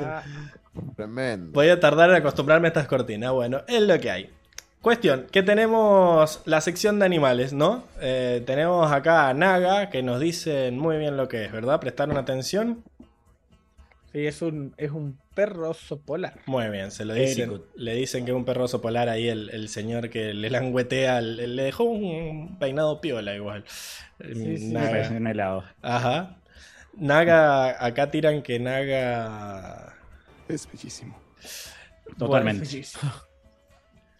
Ah, 0.03 0.23
Tremendo. 0.95 1.51
Voy 1.51 1.69
a 1.69 1.79
tardar 1.79 2.09
en 2.09 2.15
acostumbrarme 2.17 2.67
a 2.67 2.69
estas 2.69 2.87
cortinas. 2.87 3.31
Bueno, 3.33 3.61
es 3.67 3.81
lo 3.81 3.99
que 3.99 4.09
hay. 4.09 4.29
Cuestión, 4.81 5.27
que 5.31 5.43
tenemos 5.43 6.41
la 6.45 6.59
sección 6.59 6.97
de 6.97 7.05
animales, 7.05 7.53
¿no? 7.53 7.83
Eh, 8.01 8.41
tenemos 8.47 8.91
acá 8.91 9.29
a 9.29 9.33
Naga, 9.35 9.91
que 9.91 10.01
nos 10.01 10.19
dicen 10.19 10.79
muy 10.79 10.97
bien 10.97 11.17
lo 11.17 11.27
que 11.27 11.45
es, 11.45 11.51
¿verdad? 11.51 11.79
¿Prestaron 11.79 12.17
atención? 12.17 12.83
sí, 14.11 14.25
es 14.25 14.41
un, 14.41 14.73
es 14.77 14.91
un 14.91 15.19
perro 15.35 15.69
oso 15.69 16.01
polar. 16.01 16.39
Muy 16.47 16.67
bien, 16.69 16.91
se 16.91 17.05
lo 17.05 17.13
Very 17.13 17.27
dicen. 17.27 17.61
Le 17.75 17.93
dicen 17.95 18.25
que 18.25 18.31
es 18.31 18.35
un 18.35 18.43
perroso 18.43 18.81
polar 18.81 19.07
ahí 19.07 19.27
el, 19.29 19.49
el 19.51 19.69
señor 19.69 20.09
que 20.09 20.33
le 20.33 20.49
languetea, 20.49 21.21
le, 21.21 21.47
le 21.47 21.63
dejó 21.63 21.83
un 21.83 22.57
peinado 22.59 22.99
piola 23.01 23.35
igual. 23.35 23.63
Sí, 24.19 24.57
sí. 24.57 24.65
Me 24.67 24.73
Naga. 24.73 24.89
parece 24.89 25.15
un 25.17 25.27
helado. 25.27 25.63
Ajá. 25.81 26.37
Naga, 26.93 27.85
acá 27.85 28.11
tiran 28.11 28.41
que 28.41 28.59
Naga. 28.59 29.95
Es 30.49 30.67
bellísimo. 30.69 31.17
Totalmente. 32.17 32.65
Bellísimo. 32.65 33.11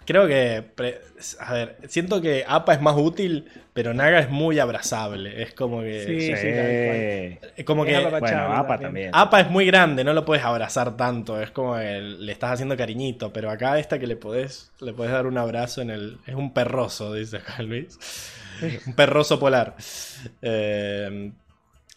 Creo 0.06 0.28
que. 0.28 0.64
pre- 0.76 1.00
A 1.40 1.54
ver, 1.54 1.78
siento 1.88 2.20
que 2.22 2.44
APA 2.48 2.74
es 2.74 2.82
más 2.82 2.96
útil, 2.98 3.46
pero 3.74 3.94
Naga 3.94 4.20
es 4.20 4.30
muy 4.30 4.58
abrazable. 4.60 5.42
Es 5.44 5.54
como 5.54 5.82
que. 5.82 6.04
Sí, 6.06 6.22
Sí. 6.22 6.36
sí, 6.36 6.48
tal 6.54 7.40
cual. 7.42 7.52
Es 7.56 7.66
como 7.66 7.86
Es 7.86 7.98
que. 8.00 8.20
Bueno, 8.20 8.38
APA 8.54 8.68
también. 8.68 8.82
también. 8.82 9.12
APA 9.14 9.40
es 9.42 9.50
muy 9.50 9.66
grande, 9.66 10.04
no 10.04 10.14
lo 10.14 10.26
puedes 10.26 10.44
abrazar 10.44 10.98
tanto. 10.98 11.40
Es 11.42 11.52
como 11.52 11.76
que 11.76 12.02
le 12.02 12.32
estás 12.32 12.52
haciendo 12.54 12.76
cariñito. 12.76 13.32
Pero 13.32 13.50
acá 13.52 13.78
esta 13.80 14.00
que 14.00 14.08
le 14.08 14.16
podés, 14.16 14.72
le 14.82 14.94
podés 14.94 15.12
dar 15.12 15.28
un 15.28 15.38
abrazo 15.38 15.82
en 15.82 15.92
el. 15.92 16.18
Es 16.26 16.36
un 16.36 16.54
perroso, 16.54 17.14
dice 17.14 17.38
acá 17.38 17.62
Luis. 17.62 17.98
Un 18.88 18.94
perroso 18.94 19.40
polar. 19.40 19.76
Eh, 20.42 21.32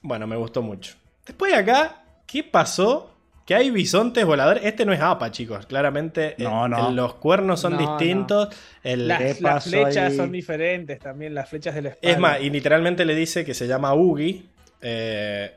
bueno, 0.02 0.26
me 0.26 0.36
gustó 0.36 0.62
mucho. 0.62 0.94
Después 1.26 1.52
de 1.52 1.58
acá, 1.58 2.02
¿qué 2.26 2.42
pasó? 2.42 3.13
Que 3.44 3.54
hay 3.54 3.70
bisontes 3.70 4.24
voladores. 4.24 4.64
Este 4.64 4.86
no 4.86 4.92
es 4.94 5.00
APA, 5.00 5.30
chicos. 5.30 5.66
Claramente 5.66 6.34
eh, 6.38 6.44
No, 6.44 6.90
los 6.92 7.14
cuernos 7.16 7.60
son 7.60 7.74
No, 7.74 7.78
distintos. 7.78 8.48
El- 8.82 9.06
Las, 9.08 9.18
¿Qué 9.18 9.28
las 9.28 9.38
pasó 9.38 9.70
flechas 9.70 10.10
ahí? 10.12 10.16
son 10.16 10.32
diferentes 10.32 10.98
también, 10.98 11.34
las 11.34 11.48
flechas 11.50 11.74
de 11.74 11.82
la 11.82 11.88
espada. 11.90 12.12
Es 12.12 12.18
más, 12.18 12.40
y 12.40 12.48
literalmente 12.50 13.04
le 13.04 13.14
dice 13.14 13.44
que 13.44 13.52
se 13.54 13.66
llama 13.66 13.94
Ugi. 13.94 14.48
eh, 14.80 15.52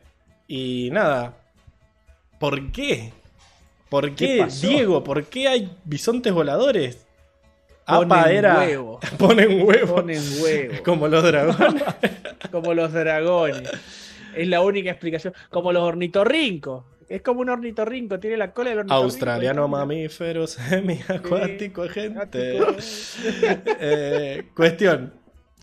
y 0.50 0.90
nada. 0.92 1.34
¿Por 2.40 2.72
qué? 2.72 3.12
¿Por 3.90 4.16
¿Qué? 4.16 4.46
Diego? 4.62 5.04
¿Por 5.04 5.26
qué 5.26 5.48
hay 5.48 5.72
bisontes 5.86 6.34
voladores? 6.34 7.06
APA 7.86 8.06
Ponen 8.24 8.38
era. 8.38 8.58
huevo. 8.60 9.00
Ponen 9.18 9.62
huevo. 9.66 9.96
Ponen 9.96 10.22
huevo. 10.42 10.74
Como 10.84 11.08
los 11.08 11.24
dragones. 11.24 11.84
Como 12.52 12.74
los 12.74 12.92
dragones. 12.92 13.70
Es 14.36 14.48
la 14.48 14.60
única 14.62 14.92
explicación. 14.92 15.34
Como 15.50 15.72
los 15.72 15.84
ornitorrincos. 15.84 16.84
Es 17.10 17.22
como 17.22 17.40
un 17.42 17.50
ornitorrinco, 17.50 18.20
tiene 18.20 18.36
la 18.38 18.52
cola 18.52 18.72
del 18.72 18.80
ornitorrinco. 18.80 19.04
Australiano 19.06 19.68
mamífero 19.68 20.46
semiacuático, 20.48 21.88
gente. 21.88 22.60
Eh, 23.80 24.50
cuestión. 24.56 25.14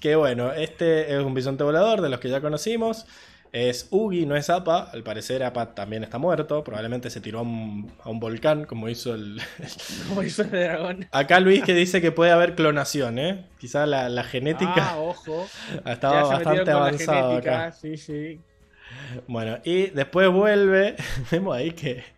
Que 0.00 0.16
bueno, 0.16 0.52
este 0.52 1.14
es 1.14 1.22
un 1.22 1.34
bisonte 1.34 1.64
volador 1.64 2.00
de 2.00 2.08
los 2.08 2.20
que 2.20 2.28
ya 2.28 2.40
conocimos. 2.40 3.06
Es 3.52 3.86
Ugi, 3.90 4.26
no 4.26 4.36
es 4.36 4.50
Apa. 4.50 4.90
Al 4.92 5.02
parecer 5.04 5.44
Apa 5.44 5.74
también 5.74 6.02
está 6.02 6.18
muerto. 6.18 6.64
Probablemente 6.64 7.08
se 7.08 7.20
tiró 7.20 7.38
a 7.38 7.42
un, 7.42 7.92
a 8.02 8.10
un 8.10 8.18
volcán, 8.20 8.64
como 8.64 8.88
hizo 8.88 9.14
el... 9.14 9.40
Como 10.08 10.22
hizo 10.24 10.42
el 10.42 10.50
dragón. 10.50 11.06
Acá 11.12 11.38
Luis 11.40 11.62
que 11.62 11.72
dice 11.72 12.00
que 12.00 12.10
puede 12.10 12.32
haber 12.32 12.54
clonación, 12.56 13.18
¿eh? 13.18 13.46
Quizá 13.58 13.86
la, 13.86 14.08
la 14.08 14.24
genética 14.24 14.74
Ah, 14.76 14.96
ojo. 14.98 15.46
estaba 15.86 16.24
bastante 16.24 16.70
avanzada 16.70 17.36
acá. 17.36 17.72
Sí, 17.72 17.96
sí. 17.96 18.40
Bueno, 19.26 19.58
y 19.64 19.86
después 19.86 20.28
vuelve. 20.30 20.96
Vemos 21.30 21.56
ahí 21.56 21.70
que... 21.72 22.02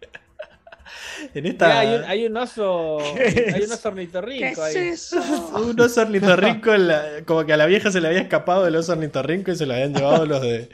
En 1.35 1.47
esta... 1.47 1.81
hay, 1.81 1.95
un, 1.95 2.05
hay 2.05 2.27
un 2.27 2.37
oso. 2.37 2.99
¿Qué 3.17 3.53
Hay 3.55 3.63
un 3.63 3.73
oso 3.73 3.89
ornitorrinco 3.89 4.55
¿Qué 4.55 4.61
ahí. 4.63 4.89
es 4.89 5.13
eso? 5.13 5.51
Un 5.57 5.81
oso 5.81 6.03
ornitorrinco, 6.03 6.75
en 6.75 6.89
la- 6.89 7.05
como 7.25 7.45
que 7.47 7.53
a 7.55 7.57
la 7.57 7.67
vieja 7.67 7.91
se 7.91 8.01
le 8.01 8.09
había 8.09 8.21
escapado 8.21 8.67
el 8.67 8.77
oso 8.77 8.93
ornitorrinco 8.93 9.51
y 9.51 9.57
se 9.57 9.65
lo 9.67 9.75
habían 9.75 9.95
llevado 9.95 10.27
los 10.27 10.43
de 10.43 10.69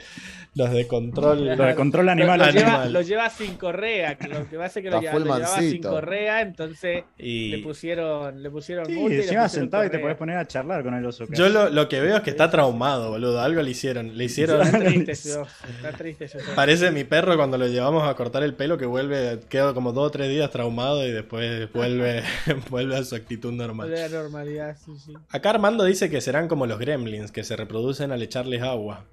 los 0.55 0.71
de 0.71 0.87
control. 0.87 1.45
Lo 1.57 1.63
de 1.65 1.75
control 1.75 2.05
Lo, 2.05 2.11
animal. 2.11 2.39
lo 2.39 2.45
animal. 2.45 2.65
lleva, 2.65 2.85
lo 2.85 3.01
lleva 3.01 3.29
sin 3.29 3.55
correa, 3.55 4.15
que 4.15 4.27
lo 4.27 4.47
que 4.49 4.57
pasa 4.57 4.79
es 4.79 4.83
que 4.83 4.91
lo, 4.91 5.01
lleva- 5.01 5.19
lo 5.19 5.25
llevaba 5.35 5.59
sin 5.59 5.81
correa, 5.81 6.41
entonces 6.41 7.03
le 7.17 7.59
pusieron, 7.63 8.41
le 8.43 8.49
pusieron 8.51 8.85
Sí, 8.85 8.91
multa 8.93 9.15
y 9.15 9.17
encima 9.19 9.43
pusieron 9.43 9.49
sentado 9.49 9.85
y 9.85 9.89
te 9.89 9.99
podés 9.99 10.15
poner 10.17 10.37
a 10.37 10.47
charlar 10.47 10.83
con 10.83 10.93
el 10.93 11.05
oso. 11.05 11.25
yo 11.31 11.49
lo, 11.49 11.69
lo 11.69 11.89
que 11.89 11.99
veo 12.01 12.17
es 12.17 12.21
que 12.23 12.29
está 12.29 12.49
traumado, 12.51 13.09
boludo. 13.09 13.41
Algo 13.41 13.61
le 13.61 13.71
hicieron. 13.71 14.17
Le 14.17 14.25
hicieron. 14.25 14.61
Está 14.67 14.79
triste 14.79 15.11
oso, 15.37 15.47
está 15.75 15.91
triste 15.97 16.25
oso. 16.25 16.37
Parece 16.55 16.91
mi 16.91 17.03
perro 17.03 17.35
cuando 17.35 17.57
lo 17.57 17.67
llevamos 17.67 18.07
a 18.07 18.13
cortar 18.15 18.43
el 18.43 18.53
pelo 18.53 18.77
que 18.77 18.85
vuelve, 18.85 19.39
queda 19.49 19.73
como 19.73 19.91
dos 19.91 20.07
o 20.07 20.11
tres 20.11 20.29
días 20.29 20.49
traumado 20.51 21.05
y 21.07 21.11
después 21.11 21.71
vuelve, 21.73 22.23
vuelve 22.69 22.95
a 22.97 23.03
su 23.03 23.15
actitud 23.15 23.51
normal. 23.51 23.91
La 23.91 24.07
normalidad, 24.09 24.77
sí, 24.85 24.91
sí. 25.03 25.13
Acá 25.29 25.49
Armando 25.51 25.83
dice 25.83 26.09
que 26.09 26.21
serán 26.21 26.47
como 26.47 26.65
los 26.67 26.77
gremlins, 26.79 27.31
que 27.31 27.43
se 27.43 27.55
reproducen 27.55 28.11
al 28.11 28.21
echarles 28.21 28.61
agua. 28.61 29.05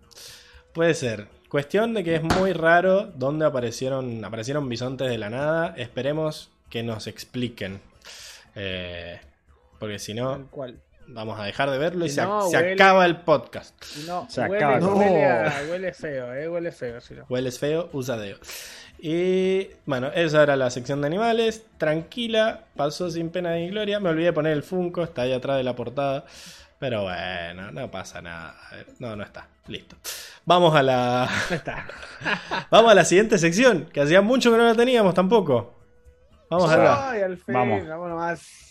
Puede 0.73 0.95
ser. 0.95 1.27
Cuestión 1.49 1.95
de 1.95 2.05
que 2.05 2.15
es 2.17 2.23
muy 2.23 2.53
raro 2.53 3.11
dónde 3.17 3.45
aparecieron, 3.45 4.25
aparecieron 4.25 4.69
bisontes 4.69 5.09
de 5.09 5.19
la 5.19 5.31
nada. 5.31 5.75
Esperemos 5.77 6.51
que 6.69 6.83
nos 6.83 7.07
expliquen. 7.09 7.81
Eh, 8.55 9.19
porque 9.81 9.99
si 9.99 10.15
no, 10.15 10.49
vamos 11.09 11.41
a 11.41 11.45
dejar 11.45 11.71
de 11.71 11.79
verlo 11.79 12.05
y 12.05 12.09
Si 12.09 12.17
se, 12.17 12.23
no, 12.23 12.49
se 12.49 12.57
huele- 12.57 12.75
acaba 12.75 13.05
el 13.07 13.17
podcast. 13.17 13.75
No, 14.07 14.29
Se 14.31 14.43
huele, 14.43 14.65
acaba. 14.65 14.95
huele, 14.95 15.23
No. 15.23 15.49
a- 15.51 15.71
huele 15.71 15.93
feo, 15.93 16.35
eh, 16.35 16.49
huele 16.49 16.71
feo. 16.71 17.01
Si 17.01 17.15
no. 17.15 17.25
Hueles 17.29 17.59
feo, 17.59 17.89
usa 17.93 18.17
deo. 18.17 18.37
Y 19.03 19.69
bueno, 19.87 20.09
esa 20.15 20.43
era 20.43 20.55
la 20.57 20.71
sección 20.71 21.01
de 21.01 21.07
animales. 21.09 21.65
Tranquila, 21.79 22.65
pasó 22.77 23.11
sin 23.11 23.31
pena 23.31 23.55
ni 23.55 23.71
gloria. 23.71 23.99
Me 23.99 24.11
olvidé 24.11 24.27
de 24.27 24.33
poner 24.35 24.53
el 24.53 24.63
Funko, 24.63 25.03
está 25.03 25.23
ahí 25.23 25.33
atrás 25.33 25.57
de 25.57 25.65
la 25.65 25.75
portada. 25.75 26.25
Pero 26.79 27.03
bueno, 27.03 27.73
no 27.73 27.91
pasa 27.91 28.23
nada. 28.23 28.55
No, 28.99 29.17
no 29.17 29.25
está. 29.25 29.49
Listo. 29.71 29.97
Vamos 30.45 30.75
a 30.75 30.83
la. 30.83 31.31
No 31.49 31.57
está. 31.57 31.87
Vamos 32.71 32.91
a 32.91 32.95
la 32.95 33.05
siguiente 33.05 33.39
sección, 33.39 33.87
que 33.93 34.01
hacía 34.01 34.21
mucho 34.21 34.51
que 34.51 34.59
no 34.59 34.65
la 34.65 34.75
teníamos 34.75 35.15
tampoco. 35.15 35.79
Vamos 36.51 36.69
a 36.71 36.77
fin, 37.39 37.55
Vamos. 37.55 37.87
vamos 37.87 38.09
nomás. 38.09 38.70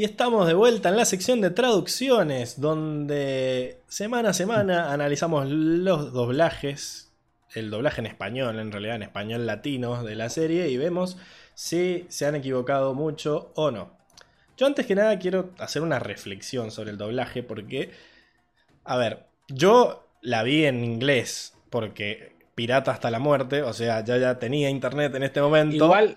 Y 0.00 0.04
estamos 0.04 0.46
de 0.46 0.54
vuelta 0.54 0.88
en 0.88 0.96
la 0.96 1.04
sección 1.04 1.42
de 1.42 1.50
traducciones, 1.50 2.58
donde 2.58 3.82
semana 3.86 4.30
a 4.30 4.32
semana 4.32 4.94
analizamos 4.94 5.46
los 5.46 6.14
doblajes, 6.14 7.12
el 7.54 7.68
doblaje 7.68 8.00
en 8.00 8.06
español, 8.06 8.58
en 8.60 8.72
realidad 8.72 8.96
en 8.96 9.02
español 9.02 9.44
latino 9.44 10.02
de 10.02 10.14
la 10.14 10.30
serie, 10.30 10.70
y 10.70 10.78
vemos 10.78 11.18
si 11.52 12.06
se 12.08 12.24
han 12.24 12.34
equivocado 12.34 12.94
mucho 12.94 13.52
o 13.56 13.70
no. 13.70 13.90
Yo 14.56 14.66
antes 14.66 14.86
que 14.86 14.94
nada 14.94 15.18
quiero 15.18 15.50
hacer 15.58 15.82
una 15.82 15.98
reflexión 15.98 16.70
sobre 16.70 16.92
el 16.92 16.96
doblaje, 16.96 17.42
porque, 17.42 17.90
a 18.84 18.96
ver, 18.96 19.26
yo 19.48 20.08
la 20.22 20.42
vi 20.42 20.64
en 20.64 20.82
inglés, 20.82 21.52
porque 21.68 22.36
pirata 22.54 22.90
hasta 22.90 23.10
la 23.10 23.18
muerte, 23.18 23.60
o 23.60 23.74
sea, 23.74 24.02
ya 24.02 24.16
ya 24.16 24.38
tenía 24.38 24.70
internet 24.70 25.14
en 25.14 25.24
este 25.24 25.42
momento. 25.42 25.84
Igual, 25.84 26.16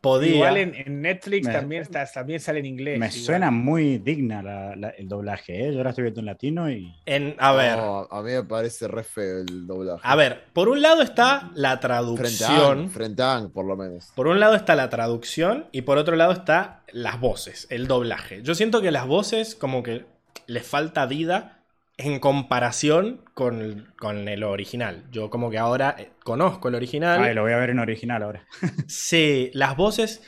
podía. 0.00 0.34
igual 0.34 0.56
en, 0.56 0.74
en 0.74 1.02
Netflix 1.02 1.46
Me- 1.46 1.52
también, 1.52 1.82
está, 1.82 2.06
también 2.06 2.40
sale 2.40 2.60
en 2.60 2.66
inglés. 2.66 2.98
Me 2.98 3.06
igual. 3.06 3.20
suena 3.20 3.50
muy 3.50 3.98
digna 3.98 4.42
la- 4.42 4.74
la- 4.76 4.90
el 4.90 5.08
doblaje, 5.08 5.66
¿eh? 5.68 5.72
Yo 5.72 5.78
ahora 5.78 5.90
estoy 5.90 6.02
viendo 6.04 6.20
en 6.20 6.26
latino 6.26 6.70
y. 6.70 6.94
en, 7.06 7.34
a 7.38 7.52
ver. 7.52 7.76
No, 7.76 8.08
a 8.10 8.22
mí 8.22 8.32
me 8.32 8.42
parece 8.44 8.88
re 8.88 9.02
feo 9.04 9.40
el 9.40 9.66
doblaje. 9.66 10.00
A 10.02 10.16
ver, 10.16 10.44
por 10.52 10.68
un 10.68 10.80
lado 10.82 11.02
está 11.02 11.50
la 11.54 11.70
frente 11.70 11.74
a 11.74 11.80
traducción. 11.80 12.90
Frente 12.90 13.22
a 13.22 13.34
Ang, 13.36 13.50
por 13.50 13.64
lo 13.66 13.76
menos. 13.76 14.12
Por 14.14 14.26
un 14.28 14.40
lado 14.40 14.54
está 14.54 14.74
la 14.74 14.88
traducción 14.88 15.66
y 15.72 15.82
por 15.82 15.98
otro 15.98 16.16
lado 16.16 16.32
está 16.32 16.82
las 16.92 17.20
voces, 17.20 17.66
el 17.70 17.86
doblaje. 17.86 18.42
Yo 18.42 18.54
siento 18.54 18.80
que 18.80 18.90
las 18.90 19.06
voces 19.06 19.54
como 19.54 19.82
que 19.82 20.04
les 20.46 20.66
falta 20.66 21.06
vida 21.06 21.59
en 22.04 22.18
comparación 22.18 23.22
con 23.34 23.60
el, 23.60 23.94
con 23.96 24.28
el 24.28 24.44
original. 24.44 25.04
Yo 25.10 25.30
como 25.30 25.50
que 25.50 25.58
ahora 25.58 25.96
eh, 25.98 26.10
conozco 26.24 26.68
el 26.68 26.74
original. 26.74 27.22
Ay, 27.22 27.34
lo 27.34 27.42
voy 27.42 27.52
a 27.52 27.56
ver 27.56 27.70
en 27.70 27.78
original 27.78 28.22
ahora. 28.22 28.46
Sí, 28.88 29.50
las 29.54 29.76
voces. 29.76 30.22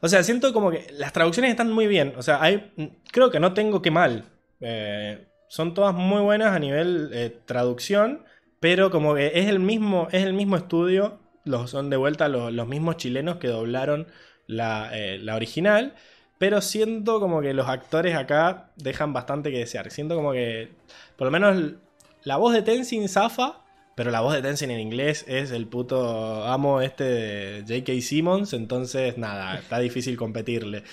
O 0.00 0.08
sea, 0.08 0.22
siento 0.22 0.52
como 0.52 0.70
que 0.70 0.86
las 0.92 1.12
traducciones 1.12 1.50
están 1.50 1.72
muy 1.72 1.86
bien. 1.86 2.14
O 2.16 2.22
sea, 2.22 2.42
hay, 2.42 2.72
creo 3.12 3.30
que 3.30 3.40
no 3.40 3.54
tengo 3.54 3.82
que 3.82 3.90
mal. 3.90 4.24
Eh, 4.60 5.26
son 5.48 5.74
todas 5.74 5.94
muy 5.94 6.20
buenas 6.20 6.54
a 6.54 6.58
nivel 6.58 7.10
eh, 7.12 7.36
traducción, 7.44 8.24
pero 8.60 8.90
como 8.90 9.14
que 9.14 9.32
es 9.34 9.46
el 9.46 9.58
mismo, 9.60 10.08
es 10.12 10.24
el 10.24 10.34
mismo 10.34 10.56
estudio. 10.56 11.20
Los, 11.44 11.70
son 11.70 11.90
de 11.90 11.96
vuelta 11.96 12.28
los, 12.28 12.52
los 12.52 12.68
mismos 12.68 12.96
chilenos 12.96 13.36
que 13.36 13.48
doblaron 13.48 14.06
la, 14.46 14.90
eh, 14.92 15.18
la 15.18 15.36
original. 15.36 15.94
Pero 16.38 16.60
siento 16.60 17.20
como 17.20 17.40
que 17.40 17.52
los 17.52 17.68
actores 17.68 18.14
acá 18.14 18.70
dejan 18.76 19.12
bastante 19.12 19.50
que 19.50 19.58
desear. 19.58 19.90
Siento 19.90 20.14
como 20.14 20.32
que, 20.32 20.70
por 21.16 21.26
lo 21.26 21.30
menos, 21.32 21.74
la 22.22 22.36
voz 22.36 22.54
de 22.54 22.62
Tenzin 22.62 23.08
zafa, 23.08 23.64
pero 23.96 24.12
la 24.12 24.20
voz 24.20 24.34
de 24.34 24.42
Tenzin 24.42 24.70
en 24.70 24.78
inglés 24.78 25.24
es 25.26 25.50
el 25.50 25.66
puto 25.66 26.44
amo 26.44 26.80
este 26.80 27.04
de 27.04 27.62
J.K. 27.62 28.00
Simmons, 28.00 28.52
entonces 28.52 29.18
nada, 29.18 29.58
está 29.58 29.80
difícil 29.80 30.16
competirle. 30.16 30.84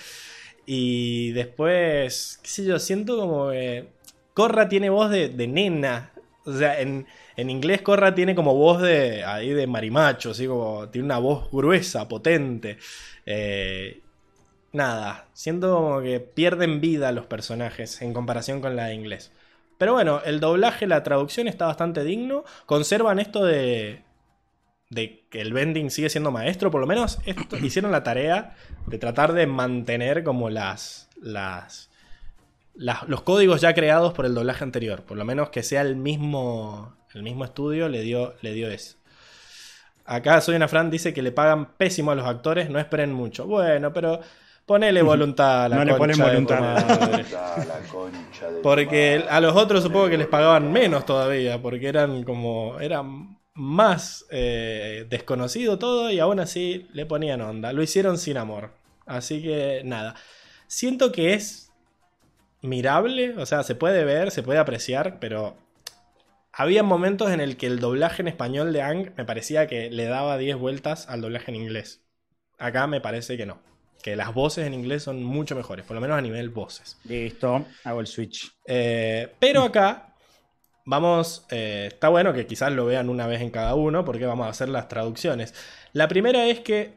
Y 0.66 1.30
después, 1.30 2.40
qué 2.42 2.48
sé 2.48 2.64
yo, 2.64 2.78
siento 2.80 3.16
como 3.16 3.50
que 3.50 3.88
Corra 4.34 4.68
tiene 4.68 4.90
voz 4.90 5.10
de, 5.10 5.28
de 5.28 5.46
nena. 5.46 6.12
O 6.44 6.52
sea, 6.52 6.80
en, 6.80 7.06
en 7.36 7.50
inglés 7.50 7.82
Corra 7.82 8.14
tiene 8.14 8.34
como 8.34 8.54
voz 8.54 8.82
de 8.82 9.24
ahí 9.24 9.50
de 9.50 9.66
marimacho, 9.68 10.32
así 10.32 10.46
como 10.46 10.88
tiene 10.88 11.06
una 11.06 11.18
voz 11.18 11.50
gruesa, 11.52 12.08
potente. 12.08 12.78
Eh, 13.24 14.00
nada, 14.76 15.26
siento 15.34 15.74
como 15.74 16.00
que 16.02 16.20
pierden 16.20 16.80
vida 16.80 17.12
los 17.12 17.26
personajes 17.26 18.00
en 18.02 18.14
comparación 18.14 18.60
con 18.60 18.76
la 18.76 18.86
de 18.86 18.94
inglés. 18.94 19.32
Pero 19.78 19.92
bueno, 19.94 20.22
el 20.24 20.40
doblaje, 20.40 20.86
la 20.86 21.02
traducción 21.02 21.48
está 21.48 21.66
bastante 21.66 22.04
digno. 22.04 22.44
Conservan 22.66 23.18
esto 23.18 23.44
de, 23.44 24.02
de 24.90 25.24
que 25.30 25.40
el 25.40 25.52
bending 25.52 25.90
sigue 25.90 26.10
siendo 26.10 26.30
maestro. 26.30 26.70
Por 26.70 26.80
lo 26.80 26.86
menos 26.86 27.18
esto- 27.26 27.56
hicieron 27.62 27.92
la 27.92 28.02
tarea 28.04 28.56
de 28.86 28.98
tratar 28.98 29.32
de 29.32 29.46
mantener 29.46 30.24
como 30.24 30.50
las, 30.50 31.08
las, 31.20 31.90
las- 32.74 33.08
los 33.08 33.22
códigos 33.22 33.60
ya 33.60 33.74
creados 33.74 34.14
por 34.14 34.26
el 34.26 34.34
doblaje 34.34 34.64
anterior. 34.64 35.02
Por 35.04 35.18
lo 35.18 35.24
menos 35.24 35.50
que 35.50 35.62
sea 35.62 35.82
el 35.82 35.96
mismo, 35.96 36.96
el 37.14 37.22
mismo 37.22 37.44
estudio 37.44 37.88
le 37.88 38.02
dio, 38.02 38.34
le 38.42 38.52
dio 38.54 38.68
eso. 38.70 38.96
Acá 40.04 40.40
Soy 40.40 40.54
una 40.54 40.68
Fran 40.68 40.90
dice 40.90 41.12
que 41.12 41.22
le 41.22 41.32
pagan 41.32 41.72
pésimo 41.76 42.12
a 42.12 42.14
los 42.14 42.26
actores, 42.26 42.70
no 42.70 42.78
esperen 42.78 43.12
mucho. 43.12 43.46
Bueno, 43.46 43.92
pero 43.92 44.20
ponele 44.66 45.00
voluntad 45.00 45.64
a 45.64 45.68
la 45.68 45.76
No 45.76 45.84
le 45.84 45.94
ponen 45.94 46.18
concha 46.18 46.30
de 46.30 46.40
voluntad. 46.40 47.22
Porque 48.62 49.24
a 49.28 49.40
los 49.40 49.56
otros 49.56 49.82
supongo 49.82 50.08
que 50.08 50.18
les 50.18 50.26
pagaban 50.26 50.72
menos 50.72 51.06
todavía, 51.06 51.62
porque 51.62 51.88
eran 51.88 52.24
como. 52.24 52.78
eran 52.80 53.38
más 53.54 54.26
eh, 54.30 55.06
desconocido 55.08 55.78
todo 55.78 56.10
y 56.10 56.18
aún 56.18 56.40
así 56.40 56.88
le 56.92 57.06
ponían 57.06 57.40
onda. 57.40 57.72
Lo 57.72 57.82
hicieron 57.82 58.18
sin 58.18 58.36
amor. 58.36 58.72
Así 59.06 59.42
que 59.42 59.82
nada. 59.84 60.14
Siento 60.66 61.12
que 61.12 61.32
es 61.32 61.72
mirable, 62.60 63.34
o 63.38 63.46
sea, 63.46 63.62
se 63.62 63.74
puede 63.74 64.04
ver, 64.04 64.30
se 64.30 64.42
puede 64.42 64.58
apreciar, 64.58 65.18
pero 65.20 65.56
había 66.52 66.82
momentos 66.82 67.30
en 67.30 67.40
el 67.40 67.56
que 67.56 67.66
el 67.66 67.78
doblaje 67.78 68.22
en 68.22 68.28
español 68.28 68.72
de 68.72 68.82
Ang 68.82 69.12
me 69.16 69.24
parecía 69.24 69.66
que 69.66 69.90
le 69.90 70.06
daba 70.06 70.36
10 70.36 70.56
vueltas 70.56 71.08
al 71.08 71.20
doblaje 71.20 71.50
en 71.50 71.56
inglés. 71.56 72.02
Acá 72.58 72.86
me 72.86 73.00
parece 73.00 73.36
que 73.36 73.46
no. 73.46 73.60
Que 74.06 74.14
las 74.14 74.32
voces 74.32 74.64
en 74.68 74.72
inglés 74.72 75.02
son 75.02 75.24
mucho 75.24 75.56
mejores, 75.56 75.84
por 75.84 75.96
lo 75.96 76.00
menos 76.00 76.16
a 76.16 76.20
nivel 76.20 76.50
voces. 76.50 76.96
Listo, 77.06 77.66
hago 77.82 77.98
el 78.00 78.06
switch. 78.06 78.52
Eh, 78.64 79.32
pero 79.40 79.64
acá 79.64 80.14
vamos, 80.84 81.44
eh, 81.50 81.86
está 81.88 82.08
bueno 82.08 82.32
que 82.32 82.46
quizás 82.46 82.70
lo 82.70 82.86
vean 82.86 83.08
una 83.08 83.26
vez 83.26 83.40
en 83.40 83.50
cada 83.50 83.74
uno 83.74 84.04
porque 84.04 84.24
vamos 84.24 84.46
a 84.46 84.50
hacer 84.50 84.68
las 84.68 84.86
traducciones. 84.86 85.54
La 85.92 86.06
primera 86.06 86.46
es 86.46 86.60
que, 86.60 86.92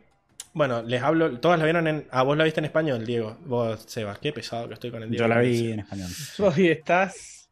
bueno, 0.53 0.83
les 0.83 1.01
hablo, 1.01 1.39
todas 1.39 1.57
la 1.57 1.65
vieron 1.65 1.87
en, 1.87 2.07
ah, 2.11 2.21
vos 2.21 2.37
la 2.37 2.43
viste 2.43 2.59
en 2.59 2.65
español, 2.65 3.03
Diego, 3.07 3.37
vos, 3.43 3.85
Sebas, 3.87 4.19
qué 4.19 4.31
pesado 4.31 4.67
que 4.67 4.75
estoy 4.75 4.91
con 4.91 5.01
el 5.01 5.09
Diego. 5.09 5.23
Yo 5.25 5.27
la 5.33 5.39
vi 5.41 5.71
en 5.71 5.79
español. 5.79 6.09
Hoy 6.37 6.67
estás. 6.67 7.49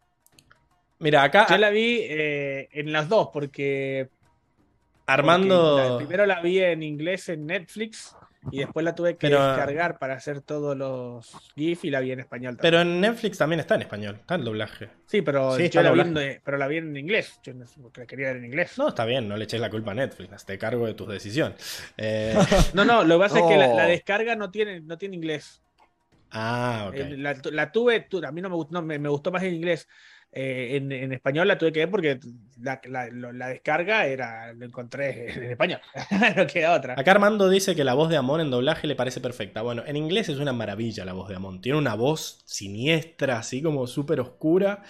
Mira, 1.00 1.24
acá 1.24 1.48
Yo 1.50 1.58
la 1.58 1.72
vi 1.72 1.98
eh, 2.02 2.70
en 2.74 2.92
las 2.92 3.10
dos, 3.10 3.30
porque. 3.34 4.10
Armando... 5.08 5.78
porque 5.78 5.90
la- 5.90 5.98
primero 5.98 6.26
la 6.28 6.42
vi 6.42 6.60
en 6.60 6.84
inglés 6.84 7.30
en 7.30 7.48
Netflix 7.48 8.16
y 8.52 8.60
después 8.60 8.84
la 8.84 8.96
tuve 8.96 9.14
que 9.18 9.28
Pero- 9.28 9.46
descargar 9.46 10.00
para 10.00 10.14
hacer 10.16 10.42
todos 10.42 10.76
los 10.78 11.30
GIF 11.56 11.86
y 11.86 11.90
la 11.90 12.00
vi 12.00 12.12
en 12.12 12.20
español 12.22 12.56
también. 12.58 12.72
Pero 12.72 12.82
en 12.82 13.02
Netflix 13.02 13.38
también 13.38 13.60
está 13.60 13.76
en 13.76 13.82
español, 13.82 14.16
está 14.20 14.36
el 14.36 14.44
doblaje. 14.44 14.90
sí, 15.06 15.22
pero 15.22 15.56
Sí, 15.58 15.70
yo 15.70 15.82
la 15.82 15.92
vi, 15.92 16.00
en, 16.02 16.42
pero 16.44 16.58
la 16.58 16.68
vi 16.68 16.78
en 16.78 16.96
inglés. 16.96 17.40
Yo 17.44 17.54
no 17.54 17.66
la 17.96 18.06
quería 18.06 18.28
ver 18.28 18.38
en 18.38 18.46
inglés. 18.46 18.78
No, 18.78 18.88
está 18.90 19.06
bien, 19.06 19.28
no 19.28 19.36
le 19.38 19.44
eches 19.46 19.60
la 19.60 19.70
culpa 19.70 19.92
a 19.92 19.96
Netflix, 19.96 20.46
te 20.46 20.58
cargo 20.58 20.86
de 20.86 20.94
tus 20.94 21.08
decisiones. 21.10 21.84
Eh, 21.98 22.34
No, 22.74 22.86
no, 22.86 23.04
lo 23.04 23.16
que 23.18 23.20
pasa 23.20 23.40
es 23.40 23.46
que 23.46 23.58
la, 23.58 23.68
No. 23.68 23.76
la 23.78 23.86
descarga 23.86 24.36
no 24.36 24.50
tiene, 24.52 24.82
no 24.82 24.98
tiene 24.98 25.16
inglés. 25.16 25.62
ah, 26.32 26.86
ok. 26.90 26.96
Eh, 26.96 27.18
La, 27.18 27.36
la 27.52 27.72
tuve, 27.72 28.02
tu- 28.02 28.24
a 28.26 28.32
mí 28.32 28.42
no 28.42 28.50
me 28.50 28.56
gustó, 28.56 28.74
no, 28.74 28.82
me, 28.82 29.00
me 29.00 29.10
gustó 29.10 29.32
más 29.32 29.44
en 29.44 29.54
inglés. 29.56 29.88
Eh, 30.40 30.76
en, 30.76 31.12
español 31.12 31.48
la 31.48 31.58
tuve 31.58 31.72
que 31.72 31.80
ver 31.80 31.90
porque 31.90 32.20
la, 32.62 32.80
la- 32.86 33.10
la 33.10 33.48
descarga 33.48 34.06
era, 34.06 34.54
lo 34.54 34.66
encontré 34.68 35.32
en 35.34 35.44
español. 35.46 35.80
no 36.36 36.46
queda 36.46 36.76
otra. 36.76 36.94
Acá 36.96 37.10
Armando 37.10 37.50
dice 37.50 37.76
que 37.76 37.84
la 37.84 37.96
voz 37.96 38.10
de 38.10 38.18
Amon 38.18 38.42
en 38.42 38.52
doblaje 38.52 38.86
le 38.86 38.96
parece 38.96 39.20
perfecta. 39.20 39.64
Bueno, 39.64 39.82
en 39.88 39.98
inglés 39.98 40.30
es 40.30 40.38
una 40.38 40.54
maravilla 40.54 41.06
la 41.06 41.14
voz 41.14 41.28
de 41.28 41.38
Amon. 41.38 41.60
Tiene 41.60 41.80
una 41.80 41.96
voz 41.96 42.44
siniestra, 42.46 43.40
así 43.40 43.64
como 43.64 43.88
súper 43.88 44.20
oscura. 44.20 44.84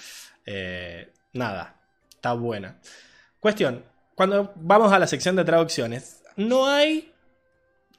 Eh, 0.46 1.14
nada, 1.32 1.80
está 2.10 2.34
buena. 2.34 2.82
Cuestión, 3.40 3.86
cuando 4.16 4.52
vamos 4.58 4.92
a 4.92 5.00
la 5.00 5.08
sección 5.08 5.38
de 5.38 5.46
traducciones, 5.46 6.24
no 6.36 6.68
hay 6.68 7.14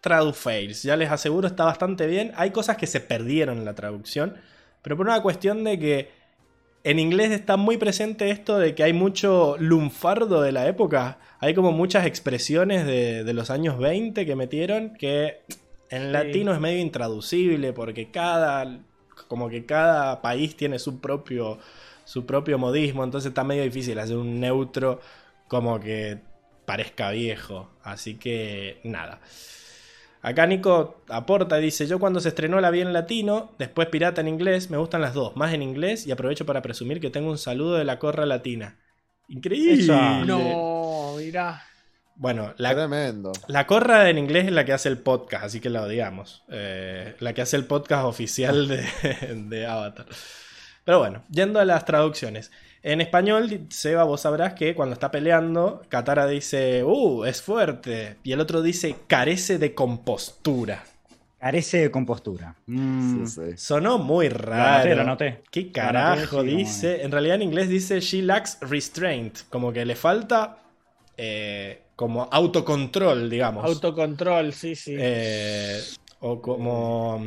tradu 0.03 0.35
fails. 0.35 0.83
Ya 0.83 0.97
les 0.97 1.11
aseguro, 1.11 1.49
está 1.49 1.65
bastante 1.65 2.07
bien. 2.07 2.33
Hay 2.37 2.51
cosas 2.51 2.77
que 2.77 2.87
se 2.87 3.01
perdieron 3.01 3.57
en 3.57 3.65
la 3.65 3.75
traducción, 3.75 4.37
pero 4.83 4.99
por 4.99 5.07
una 5.07 5.23
cuestión 5.23 5.65
de 5.65 5.79
que 5.79 6.18
en 6.91 6.99
inglés 6.99 7.33
está 7.33 7.59
muy 7.59 7.77
presente 7.77 8.31
esto 8.31 8.59
de 8.59 8.75
que 8.75 8.83
hay 8.83 8.95
mucho 8.95 9.57
lunfardo 9.59 10.41
de 10.41 10.53
la 10.53 10.67
época. 10.69 11.19
Hay 11.39 11.53
como 11.53 11.71
muchas 11.71 12.07
expresiones 12.07 12.87
de, 12.87 13.25
de 13.25 13.35
los 13.35 13.51
años 13.51 13.79
20 13.79 14.25
que 14.25 14.35
metieron 14.35 14.95
que 14.95 15.43
en 15.91 16.13
latino 16.13 16.51
es 16.55 16.61
medio 16.61 16.79
intraducible 16.79 17.75
porque 17.75 18.11
cada 18.11 18.81
como 19.27 19.51
que 19.51 19.67
cada 19.67 20.23
país 20.23 20.57
tiene 20.57 20.79
su 20.79 20.99
propio 20.99 21.59
su 22.05 22.25
propio 22.25 22.57
modismo, 22.57 23.05
entonces 23.05 23.29
está 23.29 23.45
medio 23.45 23.65
difícil 23.65 23.99
hacer 23.99 24.17
un 24.17 24.41
neutro 24.41 24.99
como 25.47 25.79
que 25.81 26.19
parezca 26.65 27.11
viejo, 27.11 27.69
así 27.83 28.15
que 28.15 28.81
nada. 28.83 29.21
Acá 30.29 30.47
Nico 30.47 31.01
aporta 31.09 31.59
y 31.59 31.63
dice, 31.63 31.87
yo 31.87 31.99
cuando 31.99 32.21
se 32.21 32.29
estrenó 32.29 32.61
la 32.61 32.71
vi 32.71 32.83
en 32.83 32.93
latino, 32.93 33.55
después 33.59 33.89
pirata 33.89 34.21
en 34.21 34.29
inglés, 34.29 34.69
me 34.69 34.77
gustan 34.77 35.01
las 35.01 35.15
dos, 35.15 35.35
más 35.37 35.55
en 35.55 35.63
inglés 35.63 36.07
y 36.07 36.13
aprovecho 36.13 36.45
para 36.45 36.61
presumir 36.61 37.01
que 37.01 37.09
tengo 37.09 37.31
un 37.31 37.39
saludo 37.39 37.77
de 37.77 37.85
la 37.85 37.99
corra 37.99 38.27
latina. 38.27 38.79
Increíble. 39.29 39.87
No, 40.27 41.15
mira. 41.17 41.63
Bueno, 42.15 42.53
la, 42.59 42.75
Tremendo. 42.75 43.33
la 43.47 43.67
corra 43.67 44.11
en 44.11 44.19
inglés 44.19 44.45
es 44.45 44.53
la 44.53 44.67
que 44.67 44.75
hace 44.75 44.91
el 44.91 44.99
podcast, 44.99 45.45
así 45.45 45.61
que 45.61 45.71
la 45.71 45.81
odiamos. 45.83 46.45
Eh, 46.51 47.17
la 47.21 47.33
que 47.33 47.41
hace 47.41 47.57
el 47.57 47.65
podcast 47.65 48.05
oficial 48.05 48.69
de, 48.69 48.87
de 49.49 49.67
Avatar. 49.67 50.05
Pero 50.85 50.99
bueno, 50.99 51.23
yendo 51.31 51.59
a 51.59 51.65
las 51.65 51.87
traducciones. 51.87 52.51
En 52.83 53.01
español, 53.01 53.67
Seba, 53.71 54.05
vos 54.05 54.21
sabrás 54.21 54.55
que 54.55 54.75
cuando 54.75 54.93
está 54.95 55.11
peleando, 55.11 55.83
Katara 55.89 56.27
dice, 56.27 56.85
uh, 56.85 57.25
es 57.25 57.43
fuerte. 57.43 58.17
Y 58.23 58.33
el 58.33 58.41
otro 58.41 58.63
dice, 58.63 58.95
carece 59.07 59.59
de 59.59 59.75
compostura. 59.75 60.85
Carece 61.41 61.79
de 61.79 61.91
compostura. 61.91 62.55
Mm, 62.67 63.27
Sí, 63.27 63.33
sí. 63.35 63.57
Sonó 63.57 63.99
muy 63.99 64.29
Lo 64.29 64.39
raro. 64.39 64.75
anoté, 64.83 64.95
lo 64.97 65.03
anoté. 65.03 65.43
¿Qué 65.51 65.63
Lo 65.65 65.73
carajo 65.73 66.39
anoté, 66.41 66.51
sí, 66.51 66.57
dice? 66.57 67.03
En 67.05 67.13
realidad 67.13 67.37
en 67.37 67.43
inglés 67.43 67.69
dice 67.69 68.01
she 68.01 68.23
lacks 68.23 68.59
restraint. 68.61 69.39
Como 69.51 69.73
que 69.73 69.85
le 69.85 69.95
falta 69.95 70.59
eh, 71.17 71.83
como 71.97 72.29
autocontrol, 72.31 73.29
digamos. 73.31 73.65
Autocontrol, 73.65 74.53
sí, 74.53 74.75
sí. 74.77 74.95
Eh, 74.99 75.81
o 76.21 76.41
como, 76.43 77.21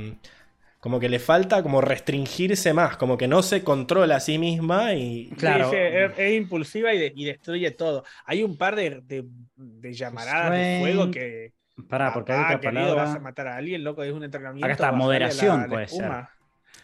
como 0.82 1.00
que 1.00 1.08
le 1.08 1.20
falta 1.20 1.64
como 1.64 1.80
restringirse 1.80 2.74
más, 2.74 2.98
como 2.98 3.16
que 3.16 3.28
no 3.30 3.42
se 3.44 3.64
controla 3.64 4.18
a 4.18 4.20
sí 4.20 4.38
misma 4.38 4.94
y... 4.96 5.30
Claro. 5.38 5.70
sí, 5.70 5.78
es, 5.78 6.12
es 6.18 6.34
impulsiva 6.36 6.94
y, 6.94 6.98
de- 6.98 7.14
y 7.16 7.24
destruye 7.26 7.72
todo. 7.72 8.04
Hay 8.26 8.44
un 8.44 8.58
par 8.58 8.76
de, 8.76 9.00
de, 9.04 9.24
de 9.56 9.94
llamaradas 9.94 10.52
de 10.52 10.80
fuego 10.82 11.10
que. 11.12 11.54
Pará, 11.88 12.14
porque 12.14 12.34
hay 12.34 12.44
otra 12.44 12.60
querido, 12.60 12.82
vas 12.82 12.90
a 12.92 12.96
palabra. 13.06 13.20
matar 13.22 13.48
a 13.48 13.56
alguien, 13.58 13.84
loco, 13.84 14.04
es 14.04 14.12
un 14.12 14.24
entrenamiento. 14.24 14.66
Acá 14.66 14.74
está, 14.74 14.92
moderación 14.92 15.56
la- 15.56 15.64
la 15.64 15.68
puede 15.70 15.86
espuma. 15.86 16.30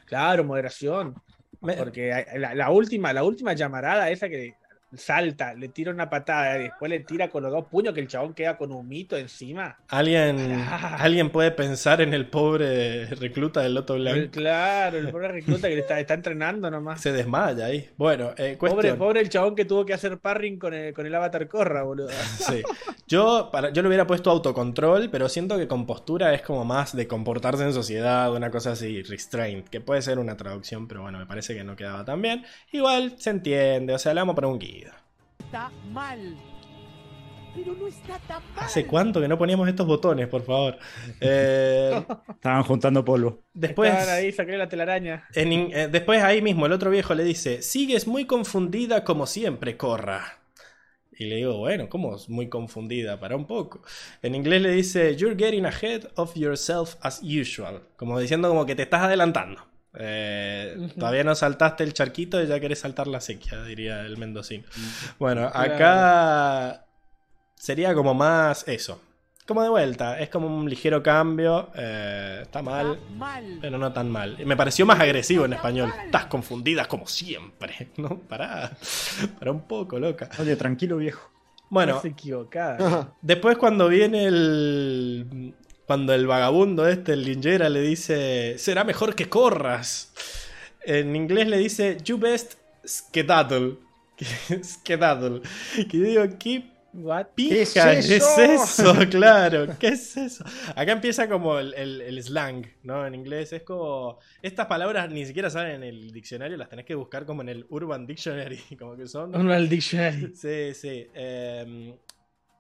Claro, 0.06 0.44
moderación. 0.46 1.16
Porque 1.60 2.26
la 2.38 2.70
última, 2.70 3.12
la 3.14 3.24
última 3.24 3.54
llamarada, 3.54 4.10
esa 4.12 4.30
que 4.30 4.54
salta, 4.96 5.54
le 5.54 5.68
tira 5.68 5.92
una 5.92 6.10
patada 6.10 6.58
y 6.58 6.64
después 6.64 6.90
le 6.90 7.00
tira 7.02 7.30
con 7.30 7.44
los 7.44 7.52
dos 7.52 7.66
puños 7.66 7.94
que 7.94 8.00
el 8.00 8.08
chabón 8.08 8.34
queda 8.34 8.58
con 8.58 8.72
humito 8.72 9.18
encima. 9.18 9.78
¿Alguien, 9.90 10.64
alguien 10.98 11.30
puede 11.30 11.52
pensar 11.52 12.02
en 12.02 12.14
el 12.14 12.28
pobre 12.28 13.06
recluta 13.08 13.62
del 13.62 13.74
Loto 13.74 13.96
El- 13.96 14.02
Blanco. 14.02 14.32
claro, 14.32 14.98
el 14.98 15.10
pobre 15.10 15.28
recluta 15.30 15.68
que 15.68 15.76
le 15.76 15.82
está, 15.82 16.00
está 16.00 16.14
entrenando 16.14 16.72
nomás. 16.72 17.02
Se 17.02 17.12
desmaya 17.12 17.66
ahí. 17.66 17.90
Bueno, 17.98 18.32
eh, 18.38 18.56
Pobre, 18.60 18.94
pobre 18.96 19.20
el 19.22 19.30
chabón 19.30 19.56
que 19.56 19.66
tuvo 19.66 19.86
que 19.86 19.94
hacer 19.94 20.18
parring 20.20 20.58
con 20.58 20.74
el, 20.74 20.94
con 20.94 21.06
el 21.06 21.14
avatar 21.16 21.48
Corra, 21.48 21.84
boludo. 21.84 22.10
Sí. 22.38 22.62
Yo, 23.08 23.50
para, 23.52 23.70
yo 23.72 23.82
le 23.82 23.88
hubiera 23.88 24.06
puesto 24.08 24.30
autocontrol, 24.32 25.10
pero 25.10 25.30
siento 25.30 25.58
que 25.58 25.68
compostura 25.68 26.34
es 26.34 26.42
como 26.42 26.66
más 26.66 26.96
de 26.96 27.08
comportarse 27.08 27.64
en 27.64 27.74
sociedad, 27.74 28.34
una 28.34 28.52
cosa 28.52 28.72
así, 28.72 29.02
restraint, 29.04 29.68
que 29.70 29.80
puede 29.82 30.02
ser 30.02 30.20
una 30.20 30.36
traducción, 30.38 30.88
pero 30.88 31.02
bueno, 31.02 31.18
me 31.20 31.26
parece 31.26 31.56
que 31.56 31.64
no 31.64 31.76
quedaba 31.76 32.04
tan 32.06 32.22
bien. 32.22 32.46
Igual 32.72 33.16
se 33.18 33.30
entiende, 33.32 33.94
o 33.94 34.00
sea, 34.00 34.14
le 34.14 34.22
vamos 34.22 34.36
para 34.36 34.48
un 34.48 34.60
guido. 34.60 34.77
Está 35.40 35.72
mal. 35.92 36.38
Pero 37.56 37.74
no 37.74 37.88
está 37.88 38.20
tan 38.28 38.44
mal. 38.56 38.66
¿Hace 38.66 38.86
cuánto 38.86 39.20
que 39.20 39.28
no 39.28 39.38
poníamos 39.38 39.68
estos 39.68 39.88
botones, 39.88 40.28
por 40.28 40.44
favor? 40.44 40.78
Eh, 41.20 42.04
Estaban 42.30 42.64
juntando 42.64 43.04
polvo. 43.04 43.44
después, 43.54 43.92
Estaban 43.92 44.14
ahí, 44.16 44.32
saqué 44.32 44.58
la 44.58 44.70
telaraña. 44.70 45.28
en 45.34 45.52
eh, 45.74 45.88
después 45.88 46.22
ahí 46.24 46.42
mismo 46.42 46.66
el 46.66 46.72
otro 46.74 46.92
viejo 46.92 47.16
le 47.16 47.24
dice, 47.24 47.62
sigues 47.62 48.06
muy 48.08 48.26
confundida 48.26 49.04
como 49.04 49.26
siempre, 49.26 49.76
Corra. 49.78 50.40
Y 51.20 51.26
le 51.26 51.38
digo, 51.38 51.58
bueno, 51.58 51.90
¿cómo 51.90 52.16
es 52.16 52.30
muy 52.30 52.48
confundida? 52.48 53.20
Para 53.20 53.36
un 53.36 53.48
poco. 53.48 53.82
En 54.22 54.36
inglés 54.36 54.62
le 54.62 54.70
dice, 54.70 55.16
You're 55.16 55.36
getting 55.36 55.66
ahead 55.66 56.04
of 56.16 56.36
yourself 56.36 56.96
as 57.02 57.22
usual. 57.24 57.82
Como 57.96 58.20
diciendo 58.20 58.50
como 58.50 58.68
que 58.68 58.76
te 58.76 58.84
estás 58.84 59.02
adelantando. 59.02 59.66
Eh. 60.00 60.90
Todavía 60.98 61.24
no 61.24 61.34
saltaste 61.36 61.84
el 61.84 61.94
charquito 61.94 62.42
y 62.42 62.48
ya 62.48 62.60
querés 62.60 62.80
saltar 62.80 63.08
la 63.08 63.20
sequía, 63.22 63.64
diría 63.64 64.02
el 64.02 64.18
mendocino. 64.18 64.64
Bueno, 65.20 65.50
Claro. 65.52 65.74
acá 65.74 66.86
sería 67.56 67.94
como 67.94 68.14
más 68.14 68.68
eso. 68.68 69.02
Como 69.48 69.64
de 69.64 69.70
vuelta, 69.70 70.20
es 70.20 70.28
como 70.30 70.48
un 70.48 70.70
ligero 70.70 71.02
cambio. 71.02 71.70
eh, 71.74 72.40
está 72.44 72.62
mal, 72.62 72.96
Está 72.96 73.10
mal. 73.16 73.58
pero 73.62 73.78
no 73.78 73.94
tan 73.94 74.12
mal. 74.12 74.38
Me 74.46 74.58
pareció 74.58 74.86
más 74.86 75.00
agresivo 75.00 75.46
en 75.46 75.54
español. 75.54 75.92
Estás 76.06 76.26
confundida 76.26 76.86
como 76.86 77.08
siempre. 77.08 77.92
¿No? 77.98 78.20
Pará. 78.20 78.72
Pará 79.40 79.52
un 79.52 79.62
poco, 79.66 80.00
loca. 80.00 80.30
Oye, 80.40 80.56
tranquilo, 80.58 80.98
viejo. 80.98 81.32
Bueno, 81.70 81.96
Estás 81.98 82.12
equivocada. 82.12 83.14
después 83.22 83.58
cuando 83.58 83.88
viene 83.88 84.26
el. 84.26 85.54
Cuando 85.88 86.14
el 86.14 86.28
vagabundo 86.28 86.88
este, 86.88 87.14
el 87.14 87.24
linjera, 87.24 87.70
le 87.70 87.82
dice. 87.82 88.56
Será 88.60 88.84
mejor 88.84 89.16
que 89.16 89.28
corras. 89.30 90.14
En 90.86 91.16
inglés 91.16 91.48
le 91.48 91.58
dice. 91.58 91.98
You 92.04 92.18
best 92.20 92.56
skedaddle. 92.86 93.78
Skedaddle. 94.64 95.42
Que 95.90 95.98
digo, 95.98 96.24
¿qué 96.40 96.64
What? 96.94 97.28
pija 97.36 97.94
es 97.94 98.10
es 98.10 98.38
eso? 98.38 98.96
Claro, 99.12 99.68
¿qué 99.80 99.90
es 99.90 100.18
eso? 100.18 100.44
Acá 100.76 100.94
empieza 100.94 101.30
como 101.30 101.60
el, 101.60 101.74
el- 101.76 102.02
el 102.02 102.24
slang, 102.24 102.66
¿no? 102.84 103.06
En 103.06 103.14
inglés 103.14 103.54
es 103.54 103.62
como. 103.64 104.18
Estas 104.42 104.66
palabras 104.66 105.10
ni 105.12 105.26
siquiera 105.26 105.50
salen 105.50 105.76
en 105.76 105.84
el 105.84 106.12
diccionario, 106.12 106.58
las 106.58 106.70
tenés 106.70 106.86
que 106.86 106.96
buscar 106.96 107.26
como 107.26 107.42
en 107.44 107.50
el 107.50 107.66
Urban 107.70 108.08
Dictionary, 108.08 108.60
como 108.80 108.96
que 108.98 109.08
son. 109.08 109.32
Mal 109.46 109.70
dictionary. 109.70 110.34
Sí, 110.36 110.74
sí. 110.74 111.08
em, 111.14 111.94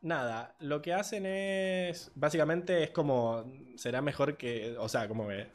nada, 0.01 0.56
lo 0.59 0.82
que 0.82 0.93
hacen 0.93 1.26
es. 1.26 2.11
Básicamente 2.16 2.84
es 2.84 2.90
como. 2.92 3.45
Será 3.76 4.01
mejor 4.01 4.38
que. 4.38 4.76
O 4.80 4.90
sea, 4.90 5.08
como 5.08 5.27
que. 5.27 5.48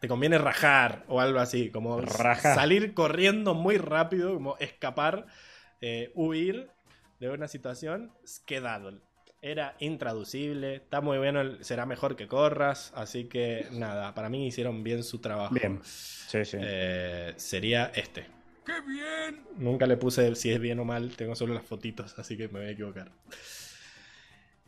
te 0.00 0.08
conviene 0.08 0.38
rajar 0.38 1.04
o 1.08 1.20
algo 1.20 1.38
así, 1.40 1.70
como 1.70 2.00
Rajar. 2.00 2.54
salir 2.54 2.94
corriendo 2.94 3.54
muy 3.54 3.76
rápido, 3.76 4.34
como 4.34 4.56
escapar, 4.58 5.26
eh, 5.80 6.10
huir 6.14 6.70
de 7.18 7.28
una 7.30 7.48
situación, 7.48 8.12
skedaddle. 8.26 9.00
Era 9.42 9.74
intraducible, 9.78 10.74
está 10.76 11.00
muy 11.00 11.16
bueno, 11.18 11.40
el- 11.40 11.64
será 11.64 11.86
mejor 11.86 12.14
que 12.16 12.26
corras, 12.28 12.92
así 12.94 13.24
que 13.24 13.66
nada, 13.72 14.14
para 14.14 14.28
mí 14.28 14.46
hicieron 14.46 14.82
bien 14.82 15.02
su 15.02 15.18
trabajo. 15.18 15.54
Bien. 15.54 15.80
Sí, 15.82 16.44
sí. 16.44 16.58
Eh, 16.60 17.32
sería 17.36 17.90
este. 17.94 18.26
¡Qué 18.70 18.80
bien! 18.90 19.44
Nunca 19.56 19.86
le 19.86 19.96
puse 19.96 20.34
si 20.36 20.50
es 20.50 20.60
bien 20.60 20.78
o 20.78 20.84
mal, 20.84 21.16
tengo 21.16 21.34
solo 21.34 21.54
las 21.54 21.64
fotitos, 21.64 22.18
así 22.18 22.36
que 22.36 22.48
me 22.48 22.60
voy 22.60 22.68
a 22.68 22.72
equivocar. 22.72 23.10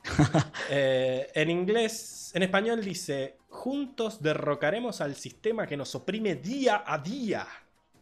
Eh, 0.70 1.31
en 1.34 1.50
inglés, 1.50 2.32
en 2.34 2.42
español 2.42 2.82
dice: 2.84 3.36
Juntos 3.48 4.20
derrocaremos 4.20 5.00
al 5.00 5.14
sistema 5.14 5.66
que 5.66 5.76
nos 5.76 5.94
oprime 5.94 6.34
día 6.36 6.82
a 6.86 6.98
día. 6.98 7.47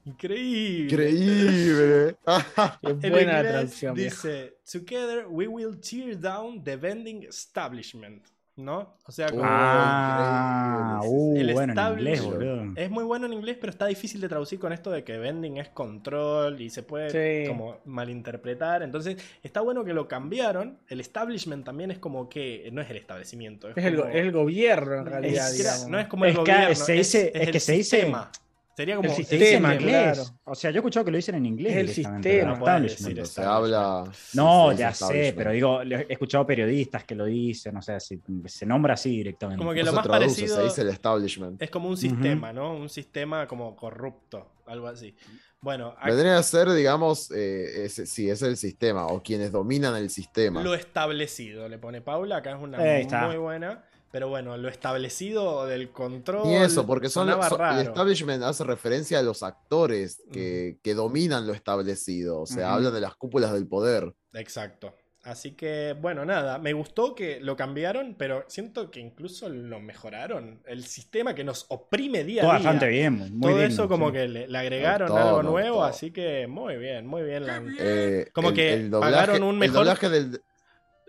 Increíble. 0.07 0.85
Increíble. 0.85 2.17
Qué 2.83 2.89
En 2.89 3.11
buena 3.11 3.33
inglés 3.39 3.53
traducción. 3.53 3.95
viejo. 3.95 4.15
dice: 4.29 4.55
Together 4.71 5.27
we 5.29 5.47
will 5.47 5.79
tear 5.79 6.19
down 6.19 6.63
the 6.65 6.77
vending 6.77 7.25
establishment. 7.25 8.25
¿No? 8.61 8.97
O 9.07 9.13
sea, 9.13 9.29
como. 9.31 9.43
Ah, 9.45 11.01
uh, 11.05 11.37
el 11.37 11.53
bueno, 11.53 11.73
en 11.73 11.93
inglés, 11.99 12.23
boludo. 12.23 12.73
Es 12.77 12.91
muy 12.91 13.05
bueno 13.05 13.27
en 13.27 13.33
inglés, 13.33 13.57
pero 13.61 13.71
está 13.71 13.87
difícil 13.87 14.21
de 14.21 14.29
traducir 14.29 14.59
con 14.59 14.73
esto 14.73 14.91
de 14.91 15.03
que 15.03 15.19
vending 15.19 15.57
es 15.59 15.69
control 15.69 16.61
y 16.61 16.71
se 16.71 16.83
puede 16.83 17.43
Sí. 17.43 17.49
como 17.49 17.79
malinterpretar. 17.87 18.83
Entonces, 18.83 19.17
está 19.43 19.61
bueno 19.63 19.85
que 19.85 19.95
lo 19.95 20.07
cambiaron. 20.09 20.79
El 20.89 21.01
establishment 21.01 21.65
también 21.65 21.91
es 21.91 21.99
como 21.99 22.29
que 22.29 22.69
no 22.73 22.83
es 22.83 22.91
el 22.91 22.97
establecimiento. 22.99 23.69
Es, 23.71 23.77
Es 23.77 23.85
el, 23.85 23.97
go- 23.97 24.03
como- 24.03 24.15
es 24.15 24.21
el 24.21 24.33
gobierno, 24.33 24.95
en 24.99 25.07
realidad. 25.07 25.47
siquiera- 25.49 25.71
digamos. 25.73 25.91
no 25.91 25.99
es 25.99 26.07
como 26.09 26.25
el 26.27 26.31
Es 26.33 26.37
que 26.37 26.41
gobierno. 26.53 26.75
se 26.75 26.93
dice- 26.93 27.33
es 27.35 27.41
el 27.47 27.53
que 27.53 27.61
se 27.61 27.73
dice- 27.73 27.97
sistema. 27.97 28.31
Sería 28.77 28.97
como 28.97 29.09
el 29.11 29.15
Se 29.17 29.25
sistema, 29.25 29.73
en 29.75 29.79
claro. 29.79 30.09
inglés. 30.11 30.33
O 30.45 30.55
sea, 30.55 30.71
yo 30.71 30.77
he 30.77 30.79
escuchado 30.79 31.05
que 31.05 31.11
lo 31.11 31.17
dicen 31.17 31.35
en 31.35 31.45
inglés. 31.47 31.73
Es 31.73 31.79
el 31.79 31.89
sistema. 31.89 32.57
No 32.57 32.81
decir 32.81 33.27
Se 33.27 33.43
habla. 33.43 34.05
No, 34.35 34.71
se 34.71 34.77
ya 34.79 34.95
sé, 34.95 35.35
pero 35.37 35.51
digo, 35.51 35.85
le- 35.85 36.07
he 36.09 36.13
escuchado 36.13 36.47
periodistas 36.47 37.05
que 37.05 37.15
lo 37.15 37.27
dicen, 37.27 37.77
o 37.77 37.83
sea, 37.83 38.01
si- 38.01 38.21
se 38.47 38.67
nombra 38.67 38.95
así 38.95 39.11
directamente. 39.11 39.59
Como 39.59 39.73
que 39.75 39.81
No 39.81 39.87
lo 39.87 39.91
se 39.91 39.97
más 39.97 40.05
traduce, 40.07 40.27
parecido 40.29 40.57
se 40.57 40.63
dice 40.65 40.83
el 40.83 40.89
establishment. 40.89 41.61
es 41.63 41.71
como 41.71 41.89
un 41.89 41.97
sistema, 41.97 42.53
¿no? 42.53 42.75
Un 42.75 42.89
sistema 42.89 43.47
como 43.47 43.77
corrupto, 43.77 44.53
algo 44.67 44.87
así. 44.87 45.15
Bueno, 45.61 45.95
Vendría 46.03 46.39
a 46.39 46.43
ser, 46.43 46.71
digamos, 46.73 47.31
eh, 47.33 47.85
ese- 47.85 48.07
sí, 48.07 48.31
es 48.31 48.41
el 48.41 48.57
sistema, 48.57 49.07
o 49.09 49.23
quienes 49.23 49.53
dominan 49.53 49.95
el 49.97 50.09
sistema. 50.09 50.63
Lo 50.63 50.75
establecido, 50.75 51.69
le 51.69 51.77
pone 51.79 52.01
Paula, 52.01 52.39
acá 52.39 52.53
es 52.57 52.63
una 52.63 52.79
muy 53.27 53.37
buena. 53.37 53.85
Pero 54.13 54.29
bueno, 54.29 54.57
lo 54.57 54.69
establecido 54.69 55.67
del 55.67 55.91
control. 55.93 56.49
Ni 56.49 56.57
eso, 56.57 56.85
porque 56.87 57.09
son, 57.09 57.29
son- 57.49 57.61
el 57.79 57.87
establishment 57.87 58.43
hace 58.43 58.65
referencia 58.65 59.21
a 59.21 59.23
los 59.23 59.43
actores 59.43 60.23
que, 60.33 60.79
que 60.83 60.95
dominan 60.95 61.47
lo 61.47 61.53
establecido. 61.53 62.41
O 62.41 62.47
sea, 62.47 62.75
hablan 62.75 62.93
de 62.93 63.01
las 63.01 63.15
cúpulas 63.15 63.53
del 63.53 63.69
poder. 63.69 64.13
Exacto. 64.33 64.95
Así 65.23 65.53
que, 65.53 65.95
bueno, 66.01 66.25
nada, 66.25 66.57
me 66.59 66.73
gustó 66.73 67.15
que 67.15 67.41
lo 67.41 67.55
cambiaron, 67.55 68.15
pero 68.19 68.45
siento 68.49 68.91
que 68.91 69.01
incluso 69.01 69.51
lo 69.51 69.79
mejoraron. 69.79 70.63
El 70.67 70.85
sistema 70.87 71.35
que 71.35 71.45
nos 71.45 71.67
oprime 71.69 72.25
día 72.25 72.41
a 72.43 72.45
día. 72.47 72.53
bastante 72.55 72.87
bien, 72.89 73.19
muy 73.37 73.53
Todo 73.53 73.61
digno, 73.61 73.65
eso 73.67 73.87
como 73.89 74.07
sí. 74.09 74.13
que 74.15 74.29
le, 74.29 74.49
le 74.49 74.59
agregaron 74.59 75.13
algo 75.17 75.43
nuevo, 75.43 75.85
así 75.85 76.11
que 76.11 76.47
muy 76.47 76.77
bien, 76.79 77.07
muy 77.07 77.23
bien. 77.23 77.47
la- 77.47 77.63
Eh, 77.79 78.31
Como 78.33 78.55
que 78.55 78.89
pagaron 78.91 79.43
un 79.43 79.51
el 79.57 79.59
mejor- 79.61 79.75
doblaje 79.81 80.09
del, 80.09 80.25
el 80.33 80.41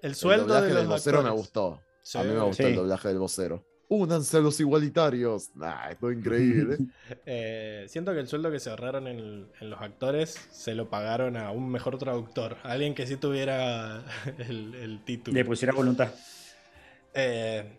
el 0.02 0.16
sueldo 0.16 0.46
doblaje 0.46 0.68
de 0.68 0.74
del 0.76 0.88
los 0.88 0.94
vocero 1.00 1.24
me 1.24 1.30
gustó. 1.32 1.80
Sí. 2.04 2.18
A 2.18 2.24
mí 2.24 2.30
me 2.34 2.42
gustó 2.42 2.64
Sí. 2.64 2.70
el 2.70 2.76
doblaje 2.76 3.08
del 3.10 3.20
vocero. 3.20 3.66
Únanse 3.90 4.38
a 4.38 4.40
los 4.40 4.58
igualitarios. 4.62 5.50
Nah, 5.56 5.90
esto 5.90 6.10
es 6.10 6.18
increíble. 6.18 6.78
Eh, 7.26 7.86
siento 7.90 8.14
que 8.14 8.20
el 8.22 8.28
sueldo 8.28 8.50
que 8.50 8.60
se 8.60 8.70
ahorraron 8.70 9.06
en, 9.08 9.48
en 9.60 9.70
los 9.70 9.82
actores 9.82 10.32
se 10.52 10.74
lo 10.76 10.90
pagaron 10.90 11.36
a 11.36 11.52
un 11.52 11.70
mejor 11.70 11.98
traductor, 11.98 12.56
a 12.64 12.72
alguien 12.72 12.96
que 12.96 13.06
sí 13.06 13.18
tuviera 13.18 14.04
el, 14.38 14.76
el 14.76 15.04
título. 15.04 15.36
Le 15.36 15.44
pusiera 15.46 15.74
voluntad. 15.74 16.14
Eh, 17.14 17.78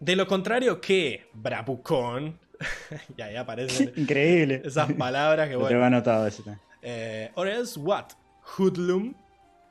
de 0.00 0.16
lo 0.16 0.26
contrario 0.26 0.80
que 0.80 1.26
Bravucón, 1.34 2.38
y 3.16 3.20
ahí 3.22 3.36
aparecen 3.36 3.92
Increíble. 3.96 4.62
esas 4.64 4.92
palabras 4.94 5.48
que 5.48 5.54
Lo 5.54 5.66
tengo 5.66 5.80
bueno. 5.80 5.84
anotado 5.96 6.30
tema. 6.30 6.58
Eh, 6.82 7.30
or 7.34 7.46
else 7.48 7.78
what? 7.78 8.06
Hoodlum. 8.56 9.12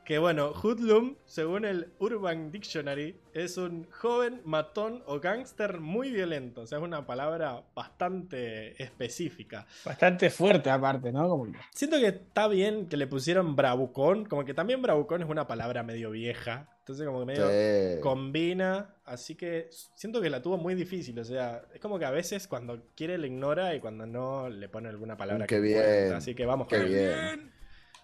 Que 0.08 0.16
bueno, 0.16 0.52
hoodlum, 0.52 1.16
según 1.26 1.66
el 1.66 1.92
Urban 1.98 2.50
Dictionary, 2.50 3.14
es 3.34 3.58
un 3.58 3.86
joven 3.90 4.40
matón 4.42 5.02
o 5.04 5.20
gángster 5.20 5.80
muy 5.80 6.10
violento. 6.10 6.62
O 6.62 6.66
sea, 6.66 6.78
es 6.78 6.84
una 6.84 7.04
palabra 7.06 7.62
bastante 7.74 8.82
específica. 8.82 9.66
Bastante 9.84 10.30
fuerte, 10.30 10.70
aparte, 10.70 11.12
¿no? 11.12 11.28
Como 11.28 11.44
que- 11.44 11.58
Siento 11.74 11.98
que 11.98 12.06
está 12.06 12.48
bien 12.48 12.86
que 12.88 12.96
le 12.96 13.06
pusieron 13.06 13.54
bravucón, 13.54 14.24
como 14.24 14.46
que 14.46 14.54
también 14.54 14.80
bravucón 14.80 15.20
es 15.22 15.28
una 15.28 15.46
palabra 15.46 15.82
medio 15.82 16.10
vieja. 16.10 16.70
Entonces 16.78 17.06
como 17.06 17.20
que 17.20 17.26
medio 17.26 17.46
Sí. 17.46 18.00
combina, 18.00 18.94
así 19.04 19.34
que 19.34 19.68
siento 19.94 20.22
que 20.22 20.30
la 20.30 20.40
tuvo 20.40 20.56
muy 20.56 20.74
difícil, 20.74 21.18
o 21.18 21.24
sea, 21.24 21.64
es 21.74 21.80
como 21.82 21.98
que 21.98 22.06
a 22.06 22.10
veces 22.10 22.48
cuando 22.48 22.80
quiere 22.96 23.18
le 23.18 23.26
ignora 23.26 23.74
y 23.74 23.80
cuando 23.80 24.06
no 24.06 24.48
le 24.48 24.70
pone 24.70 24.88
alguna 24.88 25.18
palabra 25.18 25.46
Qué 25.46 25.56
que 25.56 25.60
bien. 25.60 26.14
así 26.14 26.34
que 26.34 26.46
vamos 26.46 26.66
Qué 26.66 26.78
bien. 26.78 27.52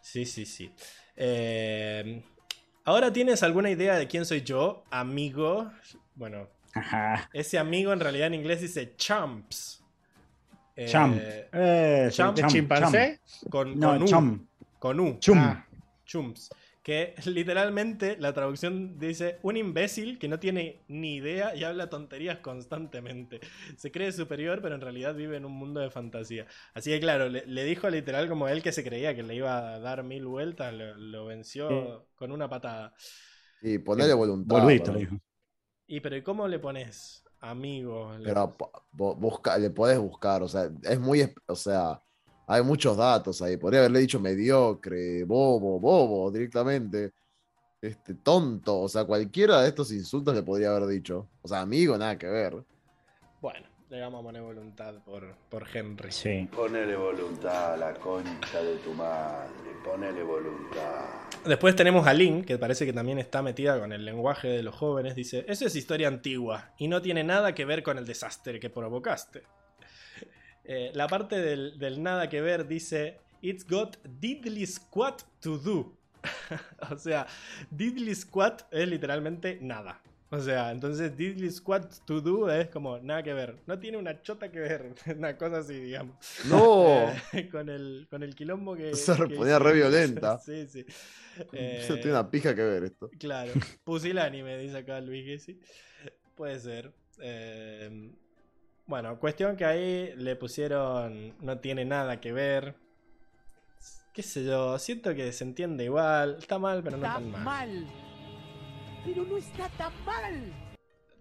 Sí, 0.05 0.27
sí, 0.27 0.45
sí. 0.45 0.71
Eh, 1.17 2.23
Ahora 2.85 3.11
tienes 3.11 3.43
alguna 3.43 3.71
idea 3.71 3.95
de 3.97 4.07
quién 4.07 4.27
soy 4.27 4.43
yo, 4.43 4.85
amigo. 4.91 5.73
Bueno, 6.15 6.49
Ajá. 6.75 7.31
ese 7.33 7.59
amigo 7.59 7.95
en 7.95 8.01
realidad 8.01 8.27
en 8.27 8.35
inglés 8.35 8.61
dice 8.61 8.95
chumps. 8.97 9.83
Eh. 10.77 10.85
Eh, 11.53 12.09
champ- 12.11 12.35
¿De 12.35 12.43
champ, 12.43 12.53
chimpancé? 12.53 13.21
Con. 13.49 13.81
No, 13.81 13.93
con 13.95 14.03
U. 14.03 14.07
chum. 14.07 14.47
Con 14.79 15.01
U. 15.01 15.19
Chum. 15.19 15.39
Ah, 15.39 15.67
chumps. 16.05 16.51
Que 16.85 17.15
literalmente 17.27 18.17
la 18.21 18.33
traducción 18.35 18.99
dice 19.01 19.41
un 19.43 19.57
imbécil 19.57 20.19
que 20.21 20.29
no 20.29 20.39
tiene 20.39 20.85
ni 20.89 21.17
idea 21.17 21.57
y 21.57 21.65
habla 21.65 21.89
tonterías 21.91 22.39
constantemente. 22.41 23.41
Se 23.79 23.91
cree 23.91 24.13
superior, 24.13 24.61
pero 24.63 24.77
en 24.77 24.83
realidad 24.83 25.15
vive 25.17 25.37
en 25.39 25.47
un 25.47 25.53
mundo 25.53 25.81
de 25.81 25.91
fantasía. 25.91 26.47
Así 26.75 26.91
que 26.91 27.01
claro, 27.01 27.29
le, 27.31 27.47
le 27.47 27.65
dijo 27.65 27.91
literal 27.91 28.29
como 28.29 28.49
él 28.49 28.63
que 28.63 28.73
se 28.73 28.85
creía 28.85 29.17
que 29.17 29.23
le 29.25 29.35
iba 29.35 29.75
a 29.75 29.81
dar 29.81 30.05
mil 30.05 30.27
vueltas, 30.27 30.75
lo, 30.75 30.95
lo 30.97 31.27
venció 31.27 31.69
Sí. 31.69 31.77
con 32.15 32.33
una 32.33 32.49
patada. 32.49 32.95
Y 33.63 33.79
ponerle 33.79 34.15
voluntad. 34.15 34.57
Boludito, 34.57 34.93
¿no? 34.93 34.99
dijo. 34.99 35.17
Y 35.87 36.01
pero 36.01 36.17
¿y 36.17 36.23
cómo 36.23 36.49
le 36.49 36.59
pones 36.59 37.25
amigo? 37.41 38.13
Pero 38.23 38.57
busca, 38.93 39.59
le 39.59 39.71
podés 39.71 39.99
buscar, 39.99 40.43
o 40.43 40.49
sea, 40.49 40.71
es 40.83 41.01
muy, 41.01 41.33
o 41.47 41.55
sea, 41.57 42.01
hay 42.47 42.63
muchos 42.63 42.97
datos 42.97 43.41
ahí. 43.43 43.57
Podría 43.57 43.81
haberle 43.81 44.01
dicho 44.01 44.21
mediocre, 44.21 45.25
bobo, 45.25 45.79
bobo, 45.81 46.31
directamente. 46.31 47.13
Este, 47.81 48.15
tonto, 48.15 48.81
o 48.81 48.89
sea, 48.89 49.05
cualquiera 49.05 49.61
de 49.61 49.69
estos 49.69 49.93
insultos 49.93 50.35
le 50.35 50.43
podría 50.43 50.71
haber 50.75 50.89
dicho. 50.89 51.29
O 51.43 51.49
sea, 51.49 51.61
amigo, 51.61 51.99
nada 51.99 52.17
que 52.17 52.27
ver. 52.27 52.57
Bueno, 53.43 53.67
le 53.91 54.01
vamos 54.01 54.21
a 54.21 54.23
poner 54.25 54.41
voluntad 54.41 54.95
por, 55.05 55.37
por 55.51 55.67
Henry. 55.71 56.11
Sí. 56.11 56.49
Ponele 56.55 56.97
voluntad 56.97 57.75
a 57.75 57.77
la 57.77 57.95
concha 57.95 58.63
de 58.63 58.77
tu 58.77 58.95
madre. 58.95 59.53
Ponele 59.85 60.23
voluntad. 60.23 61.05
Después 61.45 61.77
tenemos 61.77 62.07
a 62.07 62.15
Lynn, 62.15 62.43
que 62.43 62.57
parece 62.57 62.87
que 62.87 62.95
también 62.95 63.19
está 63.19 63.43
metida 63.43 63.79
con 63.79 63.93
el 63.93 64.03
lenguaje 64.03 64.49
de 64.49 64.63
los 64.63 64.75
jóvenes. 64.75 65.15
Dice, 65.15 65.45
eso 65.47 65.67
es 65.67 65.77
historia 65.77 66.09
antigua 66.09 66.73
y 66.79 66.89
no 66.89 67.03
tiene 67.03 67.23
nada 67.23 67.55
que 67.55 67.67
ver 67.67 67.83
con 67.83 67.99
el 67.99 68.07
desastre 68.07 68.59
que 68.59 68.71
provocaste. 68.71 69.43
Eh, 70.65 70.91
la 70.95 71.07
parte 71.09 71.41
del, 71.41 71.79
del 71.79 72.03
nada 72.03 72.29
que 72.29 72.41
ver 72.41 72.67
dice, 72.67 73.19
It's 73.45 73.63
got 73.63 73.99
diddly 74.21 74.65
squat 74.67 75.23
to 75.41 75.59
do. 75.59 75.95
o 76.91 76.97
sea, 76.97 77.27
diddly 77.71 78.15
squat 78.15 78.63
es 78.71 78.89
literalmente 78.89 79.59
nada. 79.61 80.01
O 80.31 80.41
sea, 80.41 80.71
entonces 80.71 81.15
diddly 81.15 81.51
squat 81.51 81.93
to 82.07 82.23
do 82.23 82.51
es 82.51 82.69
como 82.69 82.99
nada 83.01 83.23
que 83.23 83.35
ver. 83.35 83.59
No 83.67 83.79
tiene 83.79 83.99
una 83.99 84.23
chota 84.23 84.51
que 84.51 84.61
ver. 84.61 84.95
Una 85.19 85.37
cosa 85.37 85.59
así, 85.59 85.75
digamos. 85.75 86.17
No. 86.47 87.13
Eh, 87.35 87.51
con, 87.51 87.69
el, 87.69 88.07
con 88.09 88.23
el 88.23 88.35
quilombo 88.35 88.75
que... 88.75 88.95
Se 88.95 89.15
ponía 89.15 89.59
re 89.59 89.75
violenta. 89.75 90.39
sí, 90.39 90.67
sí. 90.67 90.87
Eh, 91.53 91.85
tiene 91.87 92.13
una 92.13 92.31
pija 92.31 92.55
que 92.55 92.63
ver 92.63 92.85
esto. 92.85 93.11
Claro, 93.19 93.53
pusilánime, 93.85 94.57
dice 94.57 94.79
acá 94.79 95.03
Luis 95.03 95.27
Gessi. 95.27 95.61
Puede 96.35 96.59
ser. 96.61 96.95
Eh, 97.21 98.11
bueno, 98.87 99.19
cuestión 99.19 99.57
que 99.57 99.65
ahí 99.65 100.13
le 100.17 100.37
pusieron. 100.37 101.35
No 101.41 101.59
tiene 101.59 101.85
nada 101.85 102.21
que 102.21 102.33
ver. 102.33 102.77
Qué 104.13 104.23
sé 104.23 104.45
yo, 104.45 104.79
siento 104.79 105.15
que 105.15 105.33
se 105.33 105.45
entiende 105.45 105.85
igual. 105.85 106.37
Está 106.39 106.59
mal, 106.59 106.83
pero 106.83 106.97
no 106.97 107.05
Está 107.07 107.19
tan 107.19 107.31
mal. 107.31 107.43
mal. 107.43 107.87
Pero 109.05 109.25
no 109.25 109.37
está 109.37 109.69
tan 109.71 109.93
mal. 110.05 110.53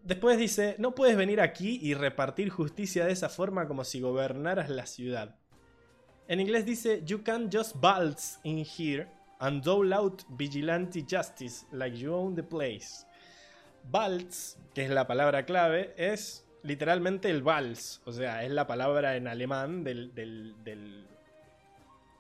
Después 0.03 0.37
dice: 0.37 0.75
No 0.77 0.93
puedes 0.93 1.15
venir 1.17 1.41
aquí 1.41 1.79
y 1.81 1.93
repartir 1.95 2.49
justicia 2.49 3.05
de 3.05 3.13
esa 3.13 3.29
forma 3.29 3.67
como 3.67 3.83
si 3.83 3.99
gobernaras 4.01 4.69
la 4.69 4.85
ciudad. 4.85 5.35
En 6.27 6.39
inglés 6.39 6.65
dice: 6.65 7.01
You 7.05 7.23
can't 7.23 7.53
just 7.53 7.75
waltz 7.81 8.39
in 8.43 8.63
here 8.63 9.07
and 9.39 9.63
dole 9.63 9.93
out 9.95 10.21
vigilante 10.29 11.03
justice 11.09 11.65
like 11.71 11.97
you 11.97 12.13
own 12.13 12.35
the 12.35 12.43
place. 12.43 13.05
Waltz, 13.91 14.57
que 14.73 14.83
es 14.85 14.89
la 14.89 15.07
palabra 15.07 15.45
clave, 15.45 15.93
es 15.97 16.45
literalmente 16.63 17.29
el 17.29 17.43
vals. 17.43 18.01
O 18.05 18.11
sea, 18.11 18.43
es 18.43 18.51
la 18.51 18.67
palabra 18.67 19.15
en 19.15 19.27
alemán 19.27 19.83
del, 19.83 20.13
del, 20.15 20.55
del, 20.63 21.05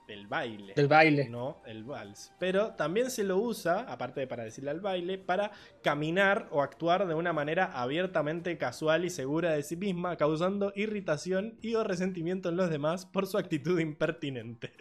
del 0.07 0.27
baile. 0.27 0.73
Del 0.75 0.87
baile. 0.87 1.29
No, 1.29 1.61
el 1.65 1.83
vals. 1.83 2.31
Pero 2.39 2.71
también 2.71 3.09
se 3.09 3.23
lo 3.23 3.37
usa, 3.37 3.81
aparte 3.81 4.19
de 4.19 4.27
para 4.27 4.43
decirle 4.43 4.71
al 4.71 4.81
baile, 4.81 5.17
para 5.17 5.51
caminar 5.81 6.47
o 6.51 6.61
actuar 6.61 7.07
de 7.07 7.15
una 7.15 7.33
manera 7.33 7.65
abiertamente 7.73 8.57
casual 8.57 9.05
y 9.05 9.09
segura 9.09 9.51
de 9.51 9.63
sí 9.63 9.75
misma, 9.75 10.17
causando 10.17 10.73
irritación 10.75 11.57
y 11.61 11.75
o 11.75 11.83
resentimiento 11.83 12.49
en 12.49 12.57
los 12.57 12.69
demás 12.69 13.05
por 13.05 13.27
su 13.27 13.37
actitud 13.37 13.79
impertinente. 13.79 14.73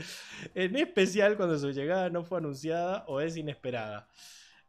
En 0.55 0.76
especial 0.76 1.36
cuando 1.36 1.58
su 1.58 1.70
llegada 1.70 2.10
no 2.10 2.24
fue 2.24 2.39
anunciada 2.39 3.05
o 3.07 3.20
es 3.20 3.36
inesperada. 3.36 4.08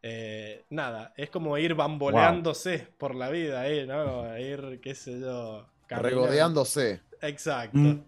Eh, 0.06 0.66
nada, 0.70 1.14
es 1.16 1.30
como 1.30 1.58
ir 1.58 1.76
bamboleándose 1.76 2.90
por 2.98 3.16
la 3.16 3.30
vida, 3.30 3.70
eh, 3.70 3.86
¿no? 3.86 4.38
Ir, 4.38 4.82
qué 4.82 4.96
sé 4.96 5.22
yo. 5.22 5.66
caminando. 5.88 6.26
Regodeándose. 6.26 7.02
Exacto. 7.22 7.78
Mm. 7.78 8.04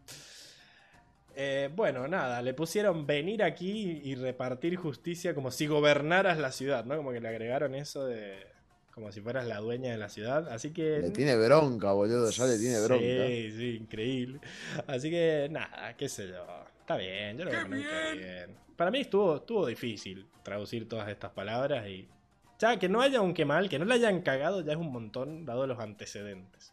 Eh, 1.38 1.70
bueno, 1.74 2.06
nada, 2.10 2.42
le 2.42 2.54
pusieron 2.54 3.08
venir 3.08 3.44
aquí 3.44 4.02
y 4.04 4.16
repartir 4.16 4.76
justicia 4.76 5.34
como 5.34 5.52
si 5.52 5.68
gobernaras 5.68 6.38
la 6.38 6.52
ciudad, 6.52 6.84
¿no? 6.84 6.98
Como 6.98 7.14
que 7.14 7.22
le 7.22 7.30
agregaron 7.30 7.76
eso 7.76 8.06
de. 8.06 8.46
como 8.94 9.14
si 9.14 9.22
fueras 9.22 9.48
la 9.48 9.60
dueña 9.60 9.92
de 9.92 9.98
la 9.98 10.10
ciudad. 10.10 10.50
Así 10.50 10.72
que. 10.72 11.00
Le 11.00 11.12
tiene 11.12 11.38
bronca, 11.38 11.94
boludo. 11.94 12.30
Ya 12.30 12.46
le 12.46 12.58
tiene 12.58 12.82
bronca. 12.82 13.06
Sí, 13.06 13.52
sí, 13.52 13.78
increíble. 13.80 14.42
Así 14.86 15.10
que, 15.10 15.48
nada, 15.50 15.96
qué 15.96 16.10
sé 16.10 16.28
yo. 16.28 16.46
Está 16.82 16.98
bien, 16.98 17.38
yo 17.38 17.46
lo 17.46 17.52
veo 17.52 17.68
bien. 17.70 18.65
Para 18.76 18.92
mí 18.92 19.00
estuvo, 19.02 19.38
estuvo 19.38 19.66
difícil 19.66 20.28
traducir 20.44 20.88
todas 20.88 21.10
estas 21.10 21.32
palabras 21.32 21.88
y. 21.88 22.10
Ya, 22.58 22.80
que 22.80 22.88
no 22.88 23.02
haya 23.02 23.20
un 23.20 23.34
que 23.34 23.44
mal, 23.44 23.68
que 23.68 23.78
no 23.80 23.84
le 23.86 23.96
hayan 23.96 24.22
cagado, 24.22 24.62
ya 24.62 24.72
es 24.72 24.78
un 24.78 24.92
montón, 24.92 25.46
dado 25.46 25.68
los 25.68 25.78
antecedentes. 25.80 26.72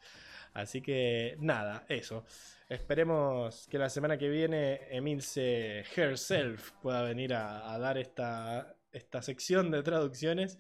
Así 0.54 0.80
que, 0.80 1.36
nada, 1.40 1.84
eso. 1.88 2.24
Esperemos 2.68 3.66
que 3.68 3.78
la 3.78 3.88
semana 3.90 4.16
que 4.16 4.28
viene 4.28 4.80
Emilce 4.90 5.80
herself 5.96 6.70
pueda 6.82 7.02
venir 7.02 7.34
a, 7.34 7.72
a 7.72 7.78
dar 7.78 7.98
esta, 7.98 8.76
esta 8.92 9.22
sección 9.22 9.70
de 9.72 9.82
traducciones. 9.82 10.56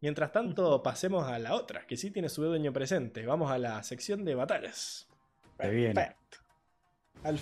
Mientras 0.00 0.30
tanto, 0.30 0.80
pasemos 0.84 1.26
a 1.26 1.38
la 1.40 1.54
otra, 1.54 1.84
que 1.86 1.96
sí 1.96 2.10
tiene 2.12 2.28
su 2.28 2.44
dueño 2.44 2.72
presente. 2.72 3.26
Vamos 3.26 3.50
a 3.50 3.58
la 3.58 3.82
sección 3.82 4.24
de 4.24 4.36
batallas. 4.36 5.08
Perfecto. 5.56 6.38
Al- 7.24 7.38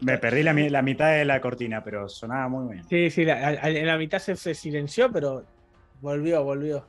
Me 0.00 0.18
perdí 0.18 0.42
la, 0.42 0.52
mi- 0.52 0.68
la 0.70 0.82
mitad 0.82 1.10
de 1.12 1.24
la 1.24 1.40
cortina, 1.40 1.82
pero 1.84 2.08
sonaba 2.08 2.48
muy 2.48 2.74
bien. 2.74 2.84
Sí, 2.88 3.10
sí, 3.10 3.24
la- 3.24 3.54
en 3.54 3.86
la 3.86 3.96
mitad 3.98 4.18
se, 4.18 4.36
se 4.36 4.54
silenció, 4.54 5.10
pero 5.12 5.44
volvió, 6.00 6.42
volvió. 6.44 6.86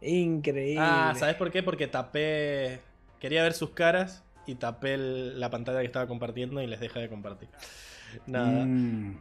Increíble. 0.00 0.80
Ah, 0.84 1.14
¿sabes 1.16 1.36
por 1.36 1.50
qué? 1.50 1.62
Porque 1.62 1.86
tapé. 1.86 2.80
Quería 3.20 3.42
ver 3.44 3.52
sus 3.52 3.70
caras 3.70 4.24
y 4.46 4.56
tapé 4.56 4.94
el- 4.94 5.38
la 5.38 5.48
pantalla 5.50 5.80
que 5.80 5.86
estaba 5.86 6.06
compartiendo 6.08 6.60
y 6.60 6.66
les 6.66 6.80
dejé 6.80 7.00
de 7.00 7.08
compartir. 7.08 7.48
Nada. 8.26 8.64
Mm. 8.66 9.16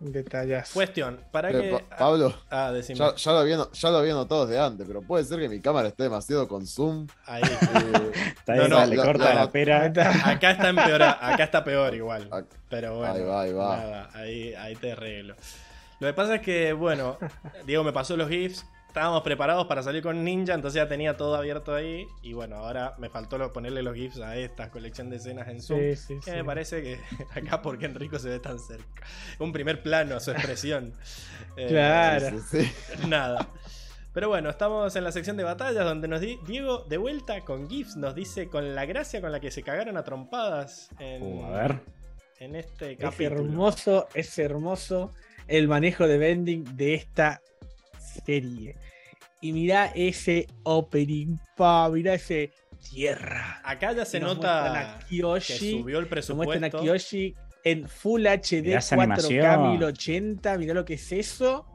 Detallas. 0.00 0.70
Cuestión, 0.72 1.20
¿para 1.30 1.50
Pero, 1.50 1.60
qué? 1.78 1.84
Pa- 1.88 1.96
Pablo, 1.98 2.34
Ah, 2.50 2.72
decime. 2.72 2.98
ya, 2.98 3.14
ya 3.14 3.32
lo 3.32 3.38
había, 3.38 3.58
ya 3.70 3.90
lo 3.90 3.98
había 3.98 4.14
notado 4.14 4.46
desde 4.46 4.58
antes, 4.60 4.86
pero 4.86 5.02
puede 5.02 5.24
ser 5.24 5.38
que 5.38 5.48
mi 5.48 5.60
cámara 5.60 5.88
esté 5.88 6.04
demasiado 6.04 6.48
con 6.48 6.66
zoom. 6.66 7.06
Ahí. 7.26 7.42
eh, 7.44 8.12
Está 8.38 8.54
No, 8.54 8.58
bien, 8.62 8.70
no, 8.70 8.86
la- 8.86 9.04
corta 9.04 9.24
la- 9.24 9.34
la, 9.34 9.50
pera. 9.52 9.84
Acá 10.24 10.52
está 10.52 10.70
empeorado, 10.70 11.16
acá 11.20 11.44
está 11.44 11.62
peor 11.62 11.94
igual. 11.94 12.30
Pero 12.70 12.96
bueno, 12.96 13.12
Ahí 13.14 13.22
va, 13.22 13.42
ahí 13.42 13.52
va. 13.52 13.76
nada, 13.76 14.10
ahí, 14.14 14.54
ahí 14.54 14.74
te 14.76 14.92
arreglo. 14.92 15.34
Lo 16.00 16.06
que 16.06 16.14
pasa 16.14 16.36
es 16.36 16.40
que, 16.40 16.72
bueno, 16.72 17.18
Diego 17.66 17.84
me 17.84 17.92
pasó 17.92 18.16
los 18.16 18.30
GIFs. 18.30 18.64
Estábamos 18.90 19.22
preparados 19.22 19.68
para 19.68 19.84
salir 19.84 20.02
con 20.02 20.24
Ninja, 20.24 20.52
entonces 20.52 20.74
ya 20.82 20.88
tenía 20.88 21.16
todo 21.16 21.36
abierto 21.36 21.72
ahí. 21.72 22.08
Y 22.22 22.32
bueno, 22.32 22.56
ahora 22.56 22.96
me 22.98 23.08
faltó 23.08 23.38
lo- 23.38 23.52
ponerle 23.52 23.84
los 23.84 23.94
GIFs 23.94 24.18
a 24.18 24.36
esta 24.36 24.68
colección 24.72 25.08
de 25.10 25.16
escenas 25.18 25.46
en 25.46 25.62
Zoom. 25.62 25.78
Sí, 25.78 25.94
sí, 25.96 26.14
que 26.24 26.30
sí. 26.32 26.36
me 26.36 26.44
parece 26.44 26.82
que 26.82 26.98
acá 27.40 27.62
porque 27.62 27.86
Enrico 27.86 28.18
se 28.18 28.28
ve 28.30 28.40
tan 28.40 28.58
cerca. 28.58 29.04
Un 29.38 29.52
primer 29.52 29.80
plano, 29.84 30.18
su 30.18 30.32
expresión. 30.32 30.96
Eh, 31.56 31.66
Claro. 31.68 32.40
sí, 32.50 32.64
sí. 32.64 33.06
Nada. 33.06 33.48
Pero 34.12 34.28
bueno, 34.28 34.50
estamos 34.50 34.96
en 34.96 35.04
la 35.04 35.12
sección 35.12 35.36
de 35.36 35.44
batallas 35.44 35.84
donde 35.84 36.08
nos 36.08 36.20
di 36.20 36.40
Diego 36.44 36.84
de 36.88 36.96
vuelta 36.96 37.42
con 37.44 37.68
GIFs 37.70 37.94
nos 37.96 38.16
dice 38.16 38.48
con 38.48 38.74
la 38.74 38.86
gracia 38.86 39.20
con 39.20 39.30
la 39.30 39.38
que 39.38 39.52
se 39.52 39.62
cagaron 39.62 39.96
a 39.98 40.02
trompadas 40.02 40.88
en, 40.98 41.22
Uh, 41.22 41.44
a 41.44 41.50
ver. 41.50 41.80
en 42.40 42.56
este 42.56 42.92
Es 42.94 42.98
capítulo. 42.98 43.36
hermoso, 43.42 44.08
es 44.14 44.36
hermoso 44.36 45.12
el 45.46 45.68
manejo 45.68 46.08
de 46.08 46.18
bending 46.18 46.76
de 46.76 46.94
esta 46.94 47.40
serie. 48.24 48.76
Y 49.40 49.52
mirá 49.52 49.86
ese 49.94 50.46
opening, 50.64 51.36
pa, 51.56 51.88
mirá 51.90 52.14
ese 52.14 52.52
tierra. 52.90 53.60
Acá 53.64 53.92
ya 53.92 54.04
se 54.04 54.20
nos 54.20 54.36
nota 54.36 54.94
a 54.96 54.98
que 55.00 55.06
Kiyoshi, 55.06 55.80
subió 55.80 55.98
el 55.98 56.08
Nos 56.10 56.30
muestran 56.30 56.64
a 56.64 56.68
presupuesto. 56.70 56.80
Kiyoshi 56.80 57.34
en 57.64 57.88
Full 57.88 58.26
HD 58.26 58.62
Mirá 58.62 58.78
esa 58.78 58.96
4K 58.96 59.02
animación. 59.02 59.70
1080. 59.78 60.58
Mirá 60.58 60.74
lo 60.74 60.84
que 60.84 60.94
es 60.94 61.12
eso. 61.12 61.66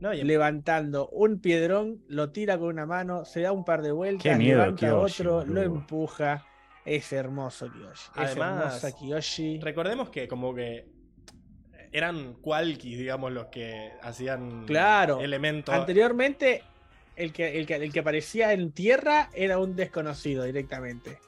No, 0.00 0.14
y- 0.14 0.22
Levantando 0.22 1.08
un 1.08 1.40
piedrón, 1.40 2.04
lo 2.08 2.30
tira 2.30 2.56
con 2.58 2.68
una 2.68 2.86
mano, 2.86 3.24
se 3.24 3.40
da 3.40 3.50
un 3.50 3.64
par 3.64 3.82
de 3.82 3.90
vueltas, 3.90 4.22
Qué 4.22 4.36
miedo, 4.36 4.58
levanta 4.60 4.86
Kiyoshi, 4.86 5.22
otro, 5.22 5.44
lo 5.44 5.62
empuja. 5.62 6.44
Es 6.84 7.12
hermoso 7.12 7.70
Kiyoshi. 7.70 8.10
Es 8.12 8.30
Además, 8.30 8.64
hermosa 8.82 8.92
Kiyoshi. 8.92 9.60
recordemos 9.60 10.10
que 10.10 10.28
como 10.28 10.54
que 10.54 10.86
eran 11.92 12.34
Qualkis, 12.34 12.98
digamos, 12.98 13.32
los 13.32 13.46
que 13.46 13.90
hacían 14.02 14.66
Claro. 14.66 15.20
elementos. 15.20 15.74
Anteriormente, 15.74 16.62
el 17.16 17.32
que, 17.32 17.58
el, 17.58 17.66
que, 17.66 17.76
el 17.76 17.92
que 17.92 18.00
aparecía 18.00 18.52
en 18.52 18.72
tierra 18.72 19.30
era 19.34 19.58
un 19.58 19.76
desconocido 19.76 20.44
directamente. 20.44 21.18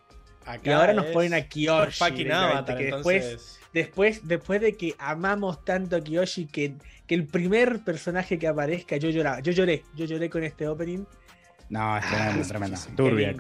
Acá 0.46 0.70
Y 0.70 0.72
ahora 0.72 0.92
nos 0.92 1.06
ponen 1.06 1.34
a 1.34 1.42
Kiyoshi. 1.42 2.30
Avatar, 2.30 2.76
que 2.76 2.84
entonces... 2.84 3.24
después, 3.24 3.60
después, 3.72 4.28
después 4.28 4.60
de 4.60 4.76
que 4.76 4.94
amamos 4.98 5.64
tanto 5.64 5.96
a 5.96 6.00
Kiyoshi, 6.00 6.46
que, 6.46 6.74
que 7.06 7.14
el 7.14 7.26
primer 7.26 7.80
personaje 7.84 8.38
que 8.38 8.48
aparezca, 8.48 8.96
yo 8.96 9.10
lloraba. 9.10 9.40
Yo 9.40 9.52
lloré, 9.52 9.84
yo 9.94 10.06
lloré 10.06 10.30
con 10.30 10.42
este 10.42 10.66
opening. 10.66 11.04
No, 11.70 11.96
es 11.96 12.04
tremendo, 12.08 12.42
Ah, 12.42 12.48
tremendo. 12.48 12.76
qué 12.84 12.92
Turbia. 12.96 13.34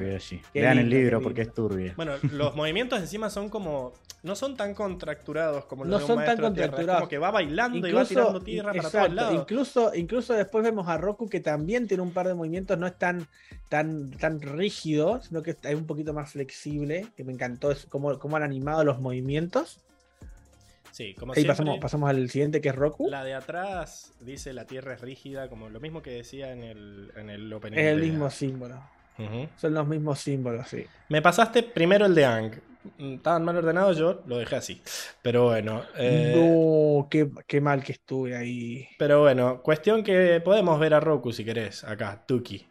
Qué 0.52 0.60
Vean 0.60 0.78
el 0.78 0.88
libro 0.88 1.20
porque 1.20 1.42
es 1.42 1.52
turbia. 1.52 1.94
Bueno, 1.96 2.12
los 2.32 2.54
movimientos 2.54 3.00
encima 3.00 3.28
son 3.28 3.48
como. 3.50 3.92
No 4.22 4.36
son 4.36 4.54
tan 4.56 4.74
contracturados 4.74 5.64
como 5.64 5.84
los 5.84 5.90
No 5.90 5.96
de 5.98 6.04
un 6.04 6.06
son 6.08 6.16
tan 6.18 6.26
maestro 6.26 6.52
tierra. 6.52 6.64
Es 6.66 6.70
contracturados. 6.70 7.00
como 7.00 7.08
que 7.08 7.18
va 7.18 7.30
bailando 7.30 7.88
y 7.88 7.92
va 7.92 8.04
tirando 8.04 8.40
tierra 8.40 8.68
para 8.72 8.78
exacto, 8.82 8.98
todos 9.06 9.14
lados. 9.14 9.34
Incluso, 9.40 9.94
incluso 9.94 10.34
después 10.34 10.62
vemos 10.62 10.86
a 10.88 10.98
Roku 10.98 11.28
que 11.28 11.40
también 11.40 11.88
tiene 11.88 12.02
un 12.02 12.12
par 12.12 12.28
de 12.28 12.34
movimientos, 12.34 12.78
no 12.78 12.86
es 12.86 12.98
tan, 12.98 13.26
tan, 13.70 14.10
tan 14.10 14.40
rígido, 14.42 15.22
sino 15.22 15.42
que 15.42 15.56
es 15.62 15.74
un 15.74 15.86
poquito 15.86 16.12
más 16.12 16.30
flexible, 16.32 17.06
que 17.16 17.24
me 17.24 17.32
encantó 17.32 17.70
es 17.70 17.86
cómo, 17.86 18.18
cómo 18.18 18.36
han 18.36 18.42
animado 18.42 18.84
los 18.84 19.00
movimientos. 19.00 19.80
Sí, 21.00 21.14
como 21.14 21.32
Ahí 21.32 21.36
siempre. 21.36 21.52
pasamos, 21.52 21.78
pasamos 21.78 22.10
al 22.10 22.28
siguiente 22.28 22.60
que 22.60 22.68
es 22.68 22.74
Roku. 22.74 23.08
La 23.08 23.24
de 23.24 23.32
atrás 23.32 24.12
dice 24.20 24.52
la 24.52 24.66
tierra 24.66 24.92
es 24.92 25.00
rígida, 25.00 25.48
como 25.48 25.70
lo 25.70 25.80
mismo 25.80 26.02
que 26.02 26.10
decía 26.10 26.52
en 26.52 26.62
el, 26.62 27.10
en 27.16 27.30
el 27.30 27.50
opening. 27.50 27.78
Es 27.78 27.86
el 27.86 28.00
mismo 28.02 28.28
símbolo. 28.28 28.82
Son 29.56 29.72
los 29.72 29.86
mismos 29.86 30.18
símbolos, 30.20 30.68
sí. 30.68 30.84
Me 31.08 31.22
pasaste 31.22 31.62
primero 31.62 32.04
el 32.04 32.14
de 32.14 32.24
Ang. 32.26 32.52
Mm, 32.98 33.14
Estaban 33.14 33.44
mal 33.44 33.56
ordenados, 33.56 33.96
yo 33.96 34.22
lo 34.26 34.36
dejé 34.36 34.56
así. 34.56 34.82
Pero 35.22 35.44
bueno. 35.44 35.84
eh, 35.96 36.34
No, 36.36 37.08
qué, 37.10 37.30
qué 37.46 37.62
mal 37.62 37.82
que 37.82 37.92
estuve 37.92 38.36
ahí. 38.36 38.86
Pero 38.98 39.20
bueno, 39.20 39.62
cuestión 39.62 40.02
que 40.02 40.42
podemos 40.44 40.78
ver 40.78 40.92
a 40.92 41.00
Roku 41.00 41.32
si 41.32 41.46
querés, 41.46 41.82
acá, 41.84 42.22
Tuki. 42.26 42.66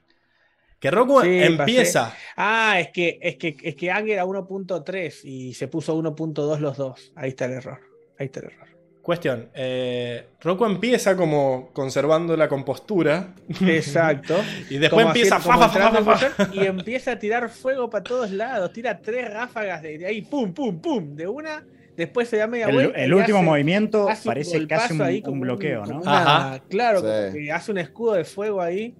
Que 0.79 0.91
Roku 0.91 1.19
Sí, 1.21 1.39
empieza. 1.41 2.15
Ah, 2.35 2.79
es 2.79 2.89
que, 2.89 3.17
es 3.21 3.37
que, 3.37 3.57
es 3.61 3.75
que 3.75 3.91
Ang 3.91 4.07
era 4.07 4.23
1.3 4.25 5.21
y 5.25 5.53
se 5.55 5.67
puso 5.67 5.95
1.2 5.95 6.59
los 6.59 6.77
dos. 6.77 7.11
Ahí 7.15 7.29
está 7.29 7.45
el 7.45 7.53
error. 7.53 7.88
Ahí 8.19 8.25
está 8.27 8.41
el 8.41 8.47
error. 8.47 8.67
Cuestión, 9.01 9.49
eh, 9.55 10.27
Roku 10.41 10.65
empieza 10.65 11.15
como 11.15 11.69
conservando 11.73 12.37
la 12.37 12.47
compostura. 12.47 13.33
Exacto. 13.65 14.35
y 14.69 14.77
después 14.77 14.89
Como 15.03 15.07
empieza 15.07 15.37
haciendo- 15.37 15.57
como 15.59 15.67
fa, 15.67 15.69
fa, 15.69 15.79
fa, 15.79 15.87
entrando 15.87 16.11
fa, 16.11 16.25
en 16.27 16.31
fa. 16.33 16.43
moción 16.43 16.63
y 16.63 16.67
empieza 16.67 17.11
a 17.13 17.19
tirar 17.19 17.49
fuego 17.49 17.89
para 17.89 18.03
todos 18.03 18.29
lados. 18.31 18.71
Tira 18.73 18.99
tres 18.99 19.33
ráfagas 19.33 19.81
de, 19.81 19.97
de 19.97 20.05
ahí, 20.05 20.21
pum, 20.21 20.53
pum, 20.53 20.79
pum, 20.79 21.15
de 21.15 21.27
una. 21.27 21.63
Después 21.97 22.29
se 22.29 22.37
da 22.37 22.45
media 22.47 22.67
El, 22.67 22.73
vuelta. 22.75 22.99
el 22.99 23.13
último 23.13 23.39
hace- 23.39 23.45
movimiento 23.45 24.09
hace 24.09 24.25
parece 24.27 24.67
casi 24.67 24.93
un, 24.93 25.01
ahí 25.01 25.23
un 25.25 25.39
bloqueo, 25.41 25.85
¿no? 25.85 26.01
una- 26.01 26.21
Ajá. 26.51 26.63
Claro, 26.69 26.99
Sí. 26.99 27.05
como 27.05 27.33
que 27.33 27.51
hace 27.51 27.71
un 27.71 27.77
escudo 27.79 28.13
de 28.13 28.25
fuego 28.25 28.61
ahí. 28.61 28.93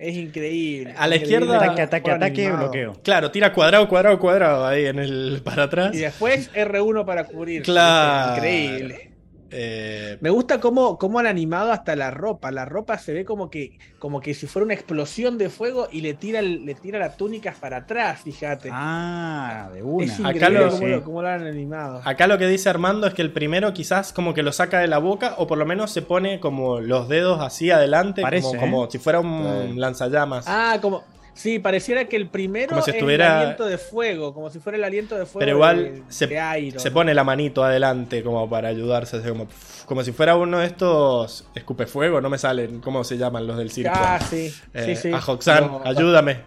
Es 0.00 0.16
increíble. 0.16 0.94
A 0.96 1.06
la 1.06 1.16
increíble. 1.16 1.44
izquierda- 1.44 1.56
Ataque, 1.64 1.82
ataque, 1.82 2.10
ataque, 2.10 2.42
animado. 2.46 2.62
bloqueo. 2.70 2.92
Claro, 3.02 3.30
tira 3.30 3.52
cuadrado, 3.52 3.86
cuadrado, 3.86 4.18
cuadrado 4.18 4.66
ahí 4.66 4.86
en 4.86 4.98
el 4.98 5.40
para 5.44 5.64
atrás. 5.64 5.94
Y 5.94 5.98
después 5.98 6.50
R1 6.54 7.04
para 7.04 7.24
cubrir. 7.24 7.62
Claro. 7.62 8.36
Increíble. 8.36 9.09
Eh, 9.52 10.16
Me 10.20 10.30
gusta 10.30 10.60
cómo, 10.60 10.96
cómo 10.98 11.18
han 11.18 11.26
animado 11.26 11.72
hasta 11.72 11.96
la 11.96 12.10
ropa. 12.10 12.50
La 12.50 12.64
ropa 12.64 12.98
se 12.98 13.12
ve 13.12 13.24
como 13.24 13.50
que, 13.50 13.78
como 13.98 14.20
que 14.20 14.34
si 14.34 14.46
fuera 14.46 14.64
una 14.64 14.74
explosión 14.74 15.38
de 15.38 15.50
fuego 15.50 15.88
y 15.90 16.00
le 16.02 16.14
tira, 16.14 16.40
le 16.42 16.74
tira 16.74 16.98
la 16.98 17.16
túnica 17.16 17.54
para 17.58 17.78
atrás, 17.78 18.20
fíjate. 18.22 18.70
Ah, 18.72 19.68
de 19.74 19.82
una. 19.82 20.04
es 20.04 20.20
Acá 20.24 20.48
lo- 20.50 20.66
cómo, 20.68 20.78
sí. 20.78 20.86
lo, 20.86 21.02
cómo 21.04 21.22
lo 21.22 21.28
han 21.28 21.46
animado. 21.46 22.00
acá 22.04 22.26
lo 22.26 22.38
que 22.38 22.46
dice 22.46 22.68
Armando 22.68 23.06
es 23.06 23.14
que 23.14 23.22
el 23.22 23.32
primero 23.32 23.72
quizás 23.72 24.12
como 24.12 24.34
que 24.34 24.42
lo 24.42 24.52
saca 24.52 24.78
de 24.80 24.88
la 24.88 24.98
boca 24.98 25.34
o 25.38 25.46
por 25.46 25.58
lo 25.58 25.66
menos 25.66 25.90
se 25.90 26.02
pone 26.02 26.40
como 26.40 26.80
los 26.80 27.08
dedos 27.08 27.40
así 27.40 27.70
adelante, 27.70 28.22
Parece, 28.22 28.46
como, 28.48 28.56
¿eh? 28.56 28.60
como 28.60 28.90
si 28.90 28.98
fuera 28.98 29.20
un 29.20 29.70
Sí. 29.72 29.78
lanzallamas. 29.78 30.44
Ah, 30.48 30.78
como. 30.80 31.02
Sí, 31.32 31.58
pareciera 31.58 32.04
que 32.06 32.16
el 32.16 32.28
primero 32.28 32.70
Como 32.70 32.82
si 32.82 32.90
es 32.90 32.96
estuviera- 32.96 33.26
el 33.26 33.32
aliento 33.38 33.66
de 33.66 33.78
fuego, 33.78 34.34
como 34.34 34.50
si 34.50 34.58
fuera 34.58 34.76
el 34.76 34.84
aliento 34.84 35.16
de 35.16 35.24
fuego. 35.26 35.38
Pero 35.40 35.52
igual 35.52 35.76
de, 35.84 36.02
se, 36.08 36.26
de 36.26 36.58
Iron. 36.60 36.80
se 36.80 36.90
pone 36.90 37.14
la 37.14 37.24
manito 37.24 37.64
adelante 37.64 38.22
como 38.22 38.48
para 38.50 38.68
ayudarse, 38.68 39.16
así 39.18 39.28
como, 39.28 39.46
como 39.86 40.02
si 40.04 40.12
fuera 40.12 40.36
uno 40.36 40.58
de 40.58 40.66
estos 40.66 41.46
escupefuego, 41.54 42.20
no 42.20 42.28
me 42.28 42.36
salen, 42.38 42.80
¿cómo 42.80 43.04
se 43.04 43.16
llaman 43.16 43.46
los 43.46 43.56
del 43.56 43.70
circo? 43.70 43.92
Ah, 43.94 44.18
sí. 44.20 44.52
Eh, 44.74 44.84
sí, 44.84 44.96
sí. 44.96 45.12
A 45.12 45.18
Hoxan, 45.18 45.66
No, 45.66 45.82
ayúdame. 45.84 46.40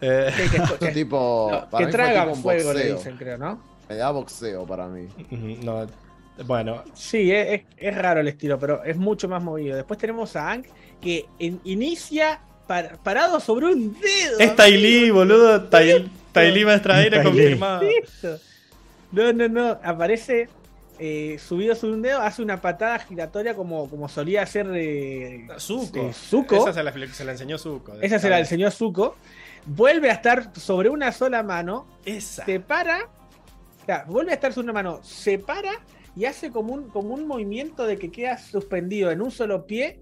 Eh, 0.00 0.32
que- 0.36 0.48
que- 0.50 0.56
Esto 0.56 0.78
que- 0.78 0.88
tipo. 0.92 1.48
no, 1.52 1.70
para 1.70 1.78
que 1.78 1.86
mí 1.86 1.92
fue 1.92 1.92
traga 1.92 2.20
tipo 2.24 2.36
un 2.36 2.42
fuego, 2.42 2.72
le 2.72 2.92
dicen, 2.94 3.16
creo, 3.16 3.38
¿no? 3.38 3.62
Me 3.88 3.96
da 3.96 4.10
boxeo 4.10 4.64
para 4.66 4.86
mí. 4.86 5.08
no, 5.62 5.86
bueno, 6.46 6.82
Sí, 6.94 7.30
es, 7.30 7.60
es- 7.60 7.62
es 7.76 7.94
raro 7.94 8.20
el 8.20 8.28
estilo, 8.28 8.58
pero 8.58 8.82
es 8.84 8.96
mucho 8.96 9.28
más 9.28 9.42
movido. 9.42 9.76
Después 9.76 9.98
tenemos 9.98 10.34
a 10.36 10.50
Ang 10.52 10.64
que 11.00 11.26
en- 11.38 11.60
inicia 11.64 12.40
par- 12.72 12.98
parado 13.02 13.38
sobre 13.38 13.66
un 13.66 13.92
dedo. 13.92 14.38
es 14.38 14.56
Tylee, 14.56 15.10
boludo. 15.10 15.64
Tylee 16.32 16.64
maestra 16.64 16.96
aire 16.96 17.22
confirmado. 17.22 17.82
No, 19.10 19.30
no, 19.32 19.46
no. 19.48 19.78
Aparece 19.82 20.48
eh, 20.98 21.38
subido 21.38 21.74
sobre 21.74 21.94
un 21.94 22.02
dedo, 22.02 22.20
hace 22.22 22.40
una 22.40 22.62
patada 22.62 22.98
giratoria 23.00 23.54
como, 23.54 23.90
como 23.90 24.08
solía 24.08 24.42
hacer 24.42 24.66
eh, 24.74 25.46
Zuko. 25.58 26.08
eh, 26.08 26.12
Zuko. 26.14 26.56
Esa 26.56 26.72
se 26.72 26.82
la, 26.82 26.92
se 27.12 27.24
la 27.24 27.32
enseñó 27.32 27.58
Zuko. 27.58 27.92
Esa 28.00 28.18
se 28.18 28.30
la 28.30 28.38
enseñó 28.38 28.70
Zuko. 28.70 29.16
Vuelve 29.66 30.08
a 30.10 30.14
estar 30.14 30.50
sobre 30.58 30.88
una 30.88 31.12
sola 31.12 31.42
mano. 31.42 31.86
Esa. 32.06 32.46
Se 32.46 32.58
para. 32.58 33.04
o 33.82 33.84
sea, 33.84 34.04
vuelve 34.08 34.30
a 34.30 34.34
estar 34.34 34.52
sobre 34.54 34.64
una 34.64 34.72
mano. 34.72 35.00
Se 35.02 35.38
para 35.38 35.72
y 36.16 36.24
hace 36.24 36.50
como 36.50 36.72
un, 36.72 36.88
como 36.88 37.12
un 37.14 37.26
movimiento 37.26 37.86
de 37.86 37.98
que 37.98 38.10
queda 38.10 38.38
suspendido 38.38 39.10
en 39.10 39.20
un 39.20 39.30
solo 39.30 39.66
pie. 39.66 40.00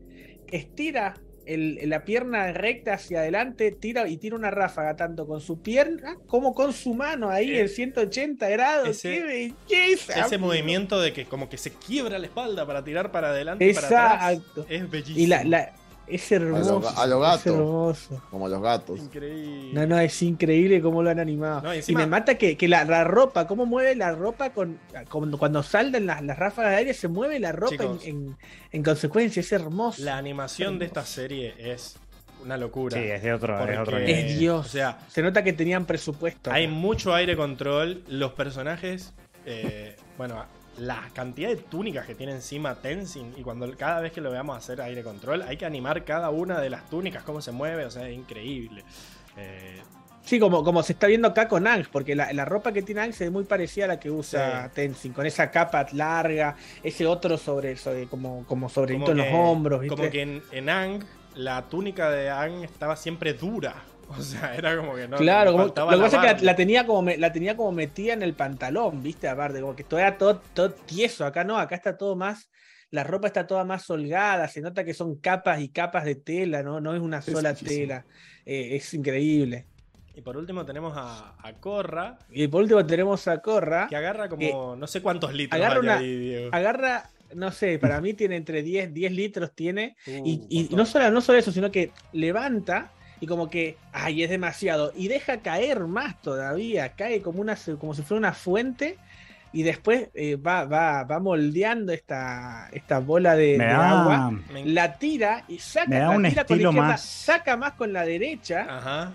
Estira 0.52 1.15
el- 1.54 1.88
la 1.88 2.04
pierna 2.04 2.52
recta 2.52 2.94
hacia 2.94 3.20
adelante, 3.20 3.70
tira 3.72 4.08
y 4.08 4.16
tira 4.16 4.36
una 4.36 4.50
ráfaga 4.50 4.96
tanto 4.96 5.26
con 5.26 5.40
su 5.40 5.60
pierna 5.60 6.16
como 6.26 6.54
con 6.54 6.72
su 6.72 6.94
mano 6.94 7.30
ahí 7.30 7.50
Eh, 7.50 7.60
en 7.62 7.68
180 7.68 8.48
grados. 8.48 8.88
ese- 8.88 9.10
¡Qué 9.10 9.22
belleza! 9.68 10.12
Ese 10.12 10.34
amigo! 10.36 10.46
movimiento 10.48 11.00
de 11.00 11.12
que 11.12 11.24
como 11.24 11.48
que 11.48 11.56
se 11.58 11.72
quiebra 11.72 12.18
la 12.18 12.26
espalda 12.26 12.66
para 12.66 12.84
tirar 12.84 13.10
para 13.12 13.30
adelante 13.30 13.68
y 13.68 13.72
para 13.74 13.86
atrás. 13.86 14.32
Exacto. 14.32 14.66
Es 14.68 14.90
bellísimo. 14.90 15.18
Y 15.18 15.26
la, 15.26 15.44
la- 15.44 15.72
es 16.10 16.32
hermoso. 16.32 16.82
a 16.97 17.06
lo 17.06 17.16
es 17.24 17.30
gato. 17.39 17.55
hermoso. 17.55 18.22
Como 18.30 18.48
los 18.48 18.60
gatos. 18.62 18.98
Increíble. 19.00 19.70
No, 19.72 19.86
no, 19.86 19.98
es 19.98 20.22
increíble 20.22 20.80
cómo 20.80 21.02
lo 21.02 21.10
han 21.10 21.18
animado. 21.20 21.62
No, 21.62 21.74
y 21.74 21.94
me 21.94 22.06
mata 22.06 22.36
que, 22.36 22.56
que 22.56 22.68
la, 22.68 22.84
la 22.84 23.05
ropa, 23.05 23.47
cómo 23.47 23.66
mueve 23.66 23.94
la 23.97 24.12
ropa 24.12 24.50
con, 24.50 24.78
con- 25.08 25.30
cuando 25.39 25.62
saltan 25.62 26.06
las, 26.06 26.22
las 26.22 26.39
ráfagas 26.39 26.72
de 26.72 26.76
aire, 26.78 26.94
se 26.94 27.08
mueve 27.08 27.39
la 27.40 27.52
ropa 27.52 27.74
en, 27.74 27.80
Chicos. 27.98 28.05
en- 28.06 28.36
en 28.72 28.82
consecuencia, 28.82 29.40
es 29.40 29.52
hermoso. 29.52 30.02
La 30.02 30.16
animación 30.18 30.78
de 30.78 30.86
esta 30.86 31.05
serie 31.05 31.55
es 31.58 31.97
una 32.44 32.56
locura. 32.56 32.97
Sí, 32.97 33.05
es 33.05 33.22
de 33.22 33.32
otro, 33.32 33.55
es 33.55 33.60
Porque- 33.60 33.78
otro 33.78 33.98
Es. 33.98 34.39
Dios. 34.39 34.66
O 34.66 34.68
sea, 34.68 34.98
se 35.08 35.22
nota 35.22 35.44
que 35.44 35.52
tenían 35.52 35.84
presupuesto. 35.84 36.50
hay 36.50 36.68
mucho 36.68 37.14
aire 37.14 37.36
control. 37.36 38.02
Los 38.08 38.32
personajes, 38.32 39.12
eh, 39.47 39.97
bueno, 40.16 40.44
la 40.81 41.09
cantidad 41.15 41.49
de 41.50 41.57
túnicas 41.57 42.07
que 42.07 42.15
tiene 42.15 42.33
encima 42.33 42.75
Tenzin 42.75 43.34
y 43.36 43.42
cuando 43.42 43.70
cada 43.76 44.00
vez 44.00 44.12
que 44.12 44.20
lo 44.20 44.31
veamos 44.31 44.57
hacer 44.57 44.81
aire 44.81 45.02
control, 45.02 45.42
hay 45.42 45.57
que 45.57 45.67
animar 45.67 46.05
cada 46.05 46.31
una 46.31 46.59
de 46.60 46.70
las 46.70 46.89
túnicas, 46.89 47.23
cómo 47.23 47.41
se 47.42 47.52
mueve, 47.52 47.84
o 47.84 47.91
sea, 47.91 48.09
es 48.09 48.17
increíble. 48.17 48.84
Eh, 49.36 49.81
Sí, 50.23 50.39
como, 50.39 50.62
como 50.62 50.83
se 50.83 50.92
está 50.92 51.07
viendo 51.07 51.26
acá 51.28 51.49
con 51.49 51.67
Ang, 51.67 51.86
porque 51.91 52.15
la, 52.15 52.31
la 52.34 52.44
ropa 52.44 52.73
que 52.73 52.83
tiene 52.83 53.00
Ang 53.00 53.15
se 53.15 53.25
ve 53.25 53.31
muy 53.31 53.44
parecida 53.44 53.86
a 53.86 53.89
la 53.89 53.99
que 53.99 54.10
usa 54.10 54.67
Sí. 54.67 54.70
Tenzin, 54.75 55.12
con 55.15 55.25
esa 55.26 55.50
capa 55.50 55.86
larga, 55.92 56.57
ese 56.83 57.07
otro 57.07 57.39
sobre, 57.39 57.75
sobre 57.76 58.07
como, 58.07 58.44
como 58.47 58.68
sobre 58.68 58.94
como 58.94 59.10
en 59.10 59.17
los 59.17 59.26
que- 59.26 59.34
hombros, 59.34 59.81
¿viste? 59.81 59.97
Como 59.97 60.10
que 60.10 60.20
en, 60.23 60.42
en 60.52 60.68
Ang, 60.68 61.05
la 61.34 61.62
túnica 61.70 62.10
de 62.10 62.28
Ang 62.31 62.62
estaba 62.65 62.97
siempre 62.97 63.33
dura. 63.33 63.75
O 64.18 64.22
sea, 64.22 64.55
era 64.55 64.76
como 64.76 64.94
que 64.94 65.06
no. 65.08 65.16
Claro, 65.16 65.52
como- 65.52 65.64
lo 65.66 65.72
que 65.74 66.02
pasa 66.02 66.30
es 66.32 66.39
que 66.40 66.44
la, 66.44 66.56
tenía 66.56 66.86
como 66.86 67.02
me- 67.02 67.16
la 67.16 67.32
tenía 67.32 67.56
como 67.56 67.72
metida 67.72 68.12
en 68.12 68.22
el 68.22 68.34
pantalón, 68.34 69.02
¿viste? 69.02 69.28
Aparte, 69.28 69.60
como 69.60 69.76
que 69.76 69.84
todo 69.84 70.00
era 70.00 70.18
todo, 70.18 70.40
todo 70.55 70.70
tieso. 70.72 71.24
Acá 71.24 71.44
no, 71.44 71.56
acá 71.58 71.74
está 71.76 71.97
todo 71.97 72.16
más. 72.16 72.50
La 72.90 73.05
ropa 73.05 73.28
está 73.28 73.47
toda 73.47 73.64
más 73.64 73.89
holgada, 73.89 74.48
se 74.48 74.60
nota 74.60 74.84
que 74.84 74.94
son 74.94 75.14
capas 75.20 75.60
y 75.60 75.68
capas 75.68 76.05
de 76.05 76.16
tela, 76.16 76.62
¿no? 76.64 76.80
No 76.80 76.92
es 76.94 77.00
una 77.00 77.22
sola 77.22 77.55
tela. 77.55 78.05
Eh, 78.44 78.74
es 78.76 78.92
increíble. 78.94 79.66
Y 80.12 80.22
por 80.22 80.36
último 80.36 80.66
tenemos 80.66 80.94
a, 80.97 81.36
a 81.40 81.52
Korra, 81.60 82.18
Y 82.30 82.48
por 82.48 82.62
último 82.62 82.84
tenemos 82.84 83.28
a 83.28 83.39
Corra. 83.40 83.86
que 83.89 83.94
agarra 83.94 84.28
como 84.28 84.74
no 84.76 84.86
sé 84.89 85.00
cuántos 85.02 85.32
litros 85.32 85.60
agarra 85.60 85.74
hay 85.76 85.80
una- 85.80 85.97
ahí, 85.98 86.18
Diego. 86.18 86.48
Agarra, 86.52 87.10
no 87.36 87.52
sé, 87.52 87.78
para 87.78 88.00
mí 88.00 88.12
tiene 88.14 88.34
entre 88.34 88.64
10, 88.64 88.92
10 88.92 89.12
litros 89.12 89.55
tiene. 89.55 89.94
Uh, 90.08 90.26
Y, 90.26 90.47
y 90.50 90.74
no, 90.74 90.84
solo, 90.84 91.12
no 91.12 91.20
solo 91.20 91.39
eso, 91.39 91.52
sino 91.52 91.70
que 91.70 91.92
levanta 92.12 92.90
y 93.20 93.26
como 93.26 93.50
que, 93.50 93.76
ay, 93.92 94.23
es 94.23 94.31
demasiado. 94.31 94.92
Y 94.97 95.08
deja 95.08 95.39
caer 95.39 95.81
más 95.81 96.20
todavía, 96.23 96.90
cae 96.94 97.20
como, 97.23 97.40
una, 97.40 97.57
como 97.78 97.94
si 97.94 98.02
fuera 98.02 98.18
una 98.18 98.32
fuente. 98.32 98.97
Y 99.52 99.65
después 99.65 100.08
eh, 100.15 100.36
va, 100.36 100.65
va, 100.65 101.02
va 101.02 101.18
moldeando 101.18 101.92
esta, 101.92 102.68
esta 102.73 103.00
bola 103.00 103.34
de, 103.34 103.58
Me 103.58 103.65
de 103.65 103.70
da, 103.73 104.00
agua. 104.02 104.31
Me- 104.52 104.65
La 104.66 104.97
tira 104.97 105.44
y 105.49 105.58
saca, 105.58 105.89
Me 105.89 105.99
da 105.99 106.08
la 106.08 106.10
un 106.16 106.23
tira 106.23 106.44
con 106.44 106.57
la 106.57 106.57
estilo 106.57 106.70
izquierda, 106.70 106.89
más- 106.89 107.00
saca 107.05 107.57
más 107.57 107.73
con 107.73 107.92
la 107.92 108.05
derecha 108.05 108.66
Ajá. 108.70 109.12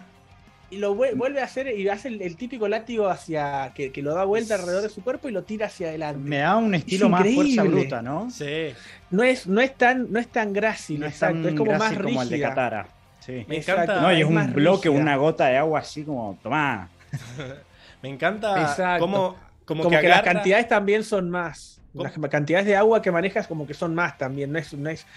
y 0.70 0.76
lo 0.78 0.94
vuel- 0.94 1.16
vuelve 1.16 1.40
a 1.40 1.46
hacer 1.46 1.68
y 1.80 1.88
hace 1.88 2.10
el, 2.10 2.22
el 2.22 2.36
típico 2.36 2.68
látigo 2.68 3.08
hacia 3.08 3.72
que, 3.74 3.94
que 3.94 4.02
lo 4.02 4.14
da 4.14 4.26
vuelta 4.26 4.56
alrededor 4.56 4.82
de 4.84 4.90
su 4.90 5.02
cuerpo 5.06 5.30
y 5.30 5.32
lo 5.32 5.44
tira 5.44 5.68
hacia 5.68 5.88
adelante. 5.88 6.20
me 6.22 6.40
da 6.40 6.58
un 6.58 6.76
estilo 6.76 7.08
más 7.08 7.22
fuerza 7.22 7.42
increíble. 7.64 7.80
bruta, 7.82 8.02
¿no? 8.02 8.30
Sí. 8.30 8.74
No 9.12 9.24
es, 9.24 9.48
no 9.48 9.62
es 9.62 9.74
tan, 9.76 10.12
no 10.12 10.20
es 10.20 10.28
tan 10.28 10.52
grácil, 10.52 11.00
No 11.00 11.06
es 11.06 11.14
exacto, 11.14 11.44
tan 11.44 11.48
es 11.54 11.56
como 11.56 11.72
más 11.72 11.80
grácil 11.92 12.04
como 12.04 12.22
el 12.24 12.28
de 12.30 12.36
rígida. 12.36 12.50
Katara. 12.50 12.88
Sí. 13.26 13.46
Me 13.48 13.58
Exacto, 13.58 13.84
encanta- 13.84 14.02
No, 14.02 14.12
y 14.12 14.16
es 14.16 14.22
es 14.22 14.26
un 14.28 14.54
bloque, 14.54 14.88
rígida. 14.90 15.02
una 15.02 15.16
gota 15.18 15.48
de 15.48 15.58
agua 15.58 15.80
así 15.80 16.04
como, 16.04 16.38
tomá. 16.44 16.90
Me 18.02 18.10
encanta 18.10 18.62
Exacto. 18.62 19.00
cómo, 19.06 19.36
como, 19.66 19.84
Como, 19.84 19.96
que, 19.96 20.02
que, 20.02 20.10
las 20.10 20.22
cantidades 20.22 20.68
también 20.68 21.04
son 21.04 21.30
más. 21.32 21.80
¿Cómo? 21.94 22.04
Las 22.04 22.14
cantidades 22.30 22.66
de 22.68 22.76
agua 22.76 23.02
que 23.02 23.12
manejas 23.12 23.48
como 23.48 23.66
que 23.66 23.74
son 23.74 23.96
más 23.96 24.18
también, 24.18 24.52
no 24.52 24.60
es, 24.60 24.74
no 24.74 24.90
es 24.90 25.08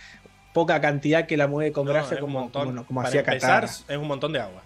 poca 0.54 0.80
cantidad 0.80 1.26
que 1.26 1.36
la 1.36 1.46
mueve 1.48 1.72
con 1.72 1.84
No, 1.86 1.92
gracia 1.92 2.18
como, 2.18 2.40
montón. 2.40 2.84
como, 2.84 3.02
hacía 3.02 3.22
Katara. 3.22 3.66
es 3.66 3.84
un 3.90 4.06
montón 4.06 4.32
de 4.32 4.40
agua. 4.40 4.62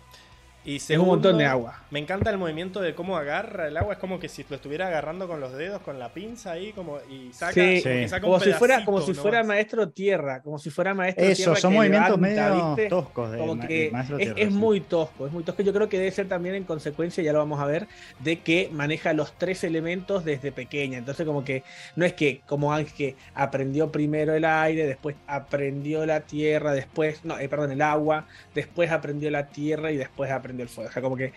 Y 0.65 0.77
Es 0.77 0.91
un 0.91 1.07
montón 1.07 1.39
de 1.39 1.45
agua. 1.45 1.83
Me 1.91 1.99
encanta 1.99 2.31
el 2.31 2.39
movimiento 2.39 2.81
de 2.81 2.95
cómo 2.95 3.17
agarra 3.17 3.67
el 3.67 3.77
agua. 3.77 3.95
Es 3.95 3.99
como 3.99 4.21
que 4.21 4.29
si 4.29 4.45
lo 4.49 4.55
estuviera 4.57 4.87
agarrando 4.87 5.27
con 5.27 5.41
los 5.41 5.53
dedos, 5.57 5.83
con 5.83 5.99
la 5.99 6.09
pinza 6.15 6.53
ahí, 6.53 6.73
como 6.73 6.99
y 7.11 7.33
saca, 7.33 7.53
Sí, 7.53 7.61
como, 7.61 7.83
que 7.83 8.03
Sí. 8.05 8.09
saca 8.09 8.21
Como 8.23 8.35
un 8.35 8.41
si 8.41 8.53
fuera, 8.53 8.85
como 8.85 9.01
si 9.01 9.13
fuera 9.15 9.43
maestro 9.43 9.89
tierra, 9.91 10.41
como 10.41 10.59
si 10.61 10.71
fuera 10.71 10.95
maestro 10.95 11.25
Eso, 11.25 11.37
tierra 11.37 11.57
son 11.57 11.71
que 11.73 11.77
movimientos 11.79 12.21
levanta, 12.21 12.51
medio 12.53 12.67
¿viste? 12.77 12.89
toscos 12.89 13.33
de 13.33 13.39
como 13.39 13.57
ma- 13.57 13.67
que 13.67 13.91
Maestro 13.91 14.17
es, 14.19 14.23
Tierra, 14.23 14.41
es 14.41 14.49
sí. 14.49 14.55
muy 14.55 14.81
tosco, 14.83 15.27
es 15.27 15.33
muy 15.33 15.43
tosco. 15.43 15.63
Yo 15.65 15.73
creo 15.73 15.89
que 15.89 15.99
debe 15.99 16.13
ser 16.13 16.29
también 16.29 16.55
en 16.55 16.65
consecuencia, 16.65 17.25
ya 17.25 17.33
lo 17.33 17.41
vamos 17.41 17.59
a 17.61 17.67
ver, 17.67 17.89
de 18.21 18.43
que 18.45 18.69
maneja 18.73 19.13
los 19.15 19.37
tres 19.37 19.65
elementos 19.65 20.25
desde 20.25 20.53
pequeña. 20.53 20.99
Entonces, 20.99 21.27
como 21.27 21.43
que 21.43 21.65
no 21.97 22.05
es 22.05 22.13
que 22.15 22.41
como 22.47 22.73
Ángel 22.73 22.95
que 22.95 23.17
aprendió 23.35 23.91
primero 23.91 24.33
el 24.35 24.45
aire, 24.45 24.87
después 24.87 25.17
aprendió 25.27 26.07
la 26.07 26.21
tierra, 26.21 26.73
después, 26.73 27.25
no, 27.25 27.37
eh, 27.39 27.49
perdón, 27.49 27.73
el 27.73 27.83
agua, 27.83 28.29
después 28.55 28.93
aprendió 28.93 29.29
la 29.31 29.49
tierra 29.49 29.91
y 29.91 29.97
después 29.97 30.31
aprendió 30.31 30.52
el 30.61 30.69
fuego. 30.69 30.91
O 30.91 30.93
sea, 30.93 31.01
como 31.03 31.17
que 31.17 31.33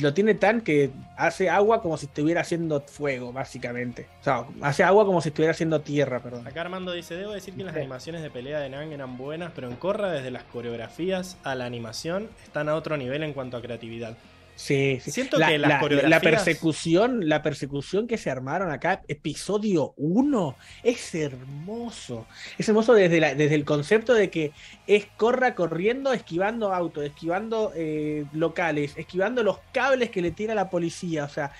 lo 0.00 0.14
tiene 0.14 0.34
tan 0.34 0.60
que 0.60 0.90
hace 1.16 1.50
agua 1.50 1.82
como 1.82 1.96
si 1.96 2.06
estuviera 2.06 2.40
haciendo 2.40 2.80
fuego, 2.80 3.32
básicamente. 3.32 4.06
O 4.20 4.24
sea, 4.24 4.44
hace 4.62 4.84
agua 4.84 5.04
como 5.04 5.20
si 5.20 5.28
estuviera 5.28 5.50
haciendo 5.50 5.80
tierra, 5.80 6.20
perdón. 6.20 6.46
Acá 6.46 6.60
Armando 6.62 6.92
dice, 6.92 7.14
debo 7.16 7.32
decir 7.32 7.54
que 7.54 7.64
las 7.64 7.74
Sí. 7.74 7.80
animaciones 7.80 8.22
de 8.22 8.30
pelea 8.30 8.60
de 8.60 8.70
Nang 8.70 8.92
eran 8.92 9.16
buenas, 9.18 9.52
pero 9.54 9.68
en 9.68 9.76
Korra 9.76 10.10
desde 10.12 10.30
las 10.30 10.44
coreografías 10.44 11.36
a 11.44 11.54
la 11.54 11.66
animación 11.66 12.28
están 12.44 12.68
a 12.68 12.74
otro 12.74 12.96
nivel 12.96 13.22
en 13.22 13.32
cuanto 13.32 13.56
a 13.56 13.62
creatividad. 13.62 14.16
Sí, 14.60 14.98
sí. 15.00 15.12
Siento 15.12 15.38
la, 15.38 15.46
que 15.48 15.56
las 15.58 15.68
la- 15.68 15.80
coreografías- 15.80 16.08
la 16.10 16.20
persecución, 16.20 17.28
la 17.28 17.42
persecución 17.42 18.08
que 18.08 18.18
se 18.18 18.28
armaron 18.28 18.72
acá, 18.72 19.02
episodio 19.06 19.94
1, 19.96 20.56
es 20.82 21.14
hermoso. 21.14 22.26
Es 22.58 22.68
hermoso 22.68 22.92
desde, 22.92 23.20
la- 23.20 23.36
desde 23.36 23.54
el 23.54 23.64
concepto 23.64 24.14
de 24.14 24.30
que 24.30 24.50
es 24.88 25.06
corra 25.16 25.54
corriendo, 25.54 26.12
esquivando 26.12 26.74
autos, 26.74 27.04
esquivando 27.04 27.70
eh, 27.76 28.24
locales, 28.32 28.94
esquivando 28.96 29.44
los 29.44 29.60
cables 29.72 30.10
que 30.10 30.22
le 30.22 30.32
tira 30.32 30.56
la 30.56 30.68
policía. 30.70 31.22
O 31.24 31.28
sea, 31.28 31.52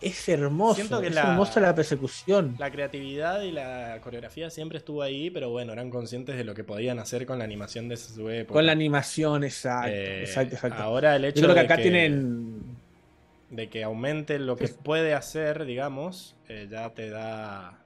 es 0.00 0.28
hermoso. 0.28 0.74
Siento 0.76 1.00
que 1.00 1.08
es 1.08 1.14
la- 1.14 1.22
hermosa 1.32 1.60
la 1.60 1.74
persecución. 1.74 2.54
La 2.58 2.70
creatividad 2.70 3.42
y 3.42 3.52
la 3.52 3.98
coreografía 4.02 4.50
siempre 4.50 4.78
estuvo 4.78 5.02
ahí, 5.02 5.30
pero 5.30 5.50
bueno, 5.50 5.72
eran 5.72 5.90
conscientes 5.90 6.36
de 6.36 6.44
lo 6.44 6.54
que 6.54 6.64
podían 6.64 6.98
hacer 6.98 7.26
con 7.26 7.38
la 7.38 7.44
animación 7.44 7.88
de 7.88 7.96
su 7.96 8.28
época. 8.28 8.54
Con 8.54 8.66
la 8.66 8.72
animación, 8.72 9.44
exacto. 9.44 9.88
Eh, 9.90 10.20
exacto, 10.20 10.54
exacto. 10.54 10.82
Ahora 10.82 11.16
el 11.16 11.24
hecho 11.24 11.40
Yo 11.40 11.46
creo 11.46 11.54
que 11.54 11.60
de 11.60 11.64
acá 11.66 11.76
que- 11.76 11.82
tienen. 11.82 12.60
de 13.50 13.68
que 13.68 13.84
aumente 13.84 14.38
lo 14.38 14.56
que 14.56 14.68
puede 14.68 15.14
hacer, 15.14 15.64
digamos, 15.64 16.34
eh, 16.48 16.66
ya 16.70 16.90
te 16.90 17.10
da 17.10 17.78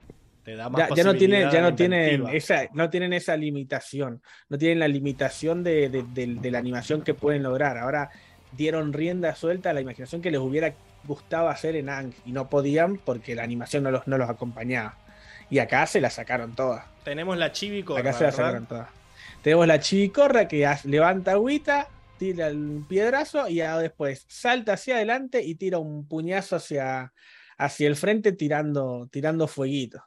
te 0.43 0.55
da 0.55 0.69
más 0.69 0.89
Ya, 0.89 0.95
ya 0.95 1.03
no 1.03 1.13
tienen, 1.13 1.51
ya 1.51 1.61
no 1.61 1.75
tienen 1.75 2.25
esa, 2.33 2.63
no 2.73 2.89
tienen 2.89 3.13
esa 3.13 3.37
limitación, 3.37 4.23
no 4.49 4.57
tienen 4.57 4.79
la 4.79 4.87
limitación 4.87 5.63
de, 5.63 5.87
de- 5.87 6.01
de- 6.01 6.33
de 6.41 6.51
la 6.51 6.57
animación 6.57 7.03
que 7.03 7.13
pueden 7.13 7.43
lograr. 7.43 7.77
Ahora 7.77 8.09
dieron 8.51 8.91
rienda 8.91 9.35
suelta 9.35 9.69
a 9.69 9.73
la 9.73 9.81
imaginación 9.81 10.19
que 10.19 10.31
les 10.31 10.39
hubiera 10.41 10.73
gustado 11.05 11.49
hacer 11.49 11.75
en 11.75 11.89
Ang 11.89 12.13
y 12.25 12.31
no 12.31 12.49
podían 12.49 12.97
porque 12.97 13.35
la 13.35 13.43
animación 13.43 13.83
no 13.83 13.91
los, 13.91 14.07
no 14.07 14.17
los 14.17 14.29
acompañaba. 14.29 14.97
Y 15.49 15.59
acá 15.59 15.85
se 15.87 15.99
la 15.99 16.09
sacaron 16.09 16.55
todas. 16.55 16.85
Tenemos 17.03 17.37
la 17.37 17.51
chibi 17.51 17.83
corra, 17.83 18.01
acá 18.01 18.13
se 18.13 18.23
la 18.25 18.31
sacaron 18.31 18.65
todas. 18.65 18.87
Tenemos 19.41 19.67
la 19.67 19.79
chivicorra 19.79 20.47
que 20.47 20.69
levanta 20.85 21.31
agüita, 21.31 21.87
tira 22.17 22.47
el 22.47 22.83
piedrazo 22.87 23.47
y 23.47 23.57
después 23.57 24.25
salta 24.27 24.73
hacia 24.73 24.95
adelante 24.95 25.43
y 25.43 25.55
tira 25.55 25.79
un 25.79 26.07
puñazo 26.07 26.57
hacia, 26.57 27.13
hacia 27.57 27.87
el 27.87 27.95
frente 27.95 28.31
tirando, 28.31 29.09
tirando 29.11 29.47
fueguito. 29.47 30.03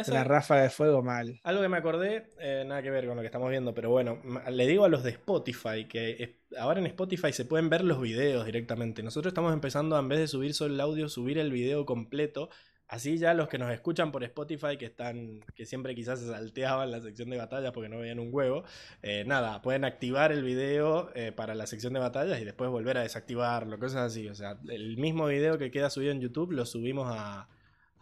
Hace- 0.00 0.10
Una 0.12 0.24
ráfaga 0.24 0.62
de 0.62 0.70
fuego 0.70 1.02
mal. 1.02 1.40
Algo 1.44 1.62
que 1.62 1.68
me 1.68 1.76
acordé, 1.76 2.28
eh, 2.38 2.64
nada 2.66 2.82
que 2.82 2.90
ver 2.90 3.06
con 3.06 3.16
lo 3.16 3.22
que 3.22 3.26
estamos 3.26 3.50
viendo, 3.50 3.74
pero 3.74 3.90
bueno, 3.90 4.18
le 4.50 4.66
digo 4.66 4.84
a 4.84 4.88
los 4.88 5.02
de 5.04 5.10
Spotify 5.10 5.86
que 5.88 6.10
es- 6.22 6.58
ahora 6.58 6.80
en 6.80 6.86
Spotify 6.86 7.32
se 7.32 7.44
pueden 7.44 7.68
ver 7.70 7.84
los 7.84 8.00
videos 8.00 8.46
directamente. 8.46 9.02
Nosotros 9.02 9.30
estamos 9.32 9.52
empezando, 9.52 9.96
a, 9.96 10.00
en 10.00 10.08
vez 10.08 10.18
de 10.18 10.28
subir 10.28 10.54
solo 10.54 10.74
el 10.74 10.80
audio, 10.80 11.08
subir 11.08 11.38
el 11.38 11.50
video 11.52 11.84
completo. 11.86 12.48
Así 12.86 13.16
ya 13.16 13.32
los 13.32 13.48
que 13.48 13.56
nos 13.56 13.72
escuchan 13.72 14.12
por 14.12 14.22
Spotify, 14.24 14.76
que 14.78 14.84
están, 14.84 15.40
que 15.54 15.64
siempre 15.64 15.94
quizás 15.94 16.20
se 16.20 16.28
salteaban 16.28 16.90
la 16.90 17.00
sección 17.00 17.30
de 17.30 17.38
batallas 17.38 17.72
porque 17.72 17.88
no 17.88 17.98
veían 17.98 18.18
un 18.18 18.28
huevo, 18.30 18.62
eh, 19.02 19.24
nada, 19.26 19.62
pueden 19.62 19.86
activar 19.86 20.32
el 20.32 20.44
video 20.44 21.10
eh, 21.14 21.32
para 21.32 21.54
la 21.54 21.66
sección 21.66 21.94
de 21.94 22.00
batallas 22.00 22.38
y 22.40 22.44
después 22.44 22.68
volver 22.70 22.98
a 22.98 23.02
desactivarlo, 23.02 23.78
cosas 23.78 24.02
así. 24.12 24.28
O 24.28 24.34
sea, 24.34 24.58
el 24.68 24.98
mismo 24.98 25.26
video 25.26 25.56
que 25.56 25.70
queda 25.70 25.88
subido 25.88 26.12
en 26.12 26.20
YouTube 26.20 26.52
lo 26.52 26.66
subimos 26.66 27.08
a, 27.10 27.48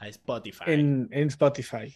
a 0.02 0.08
Spotify. 0.08 0.64
En, 0.66 1.08
en 1.12 1.28
Spotify. 1.28 1.94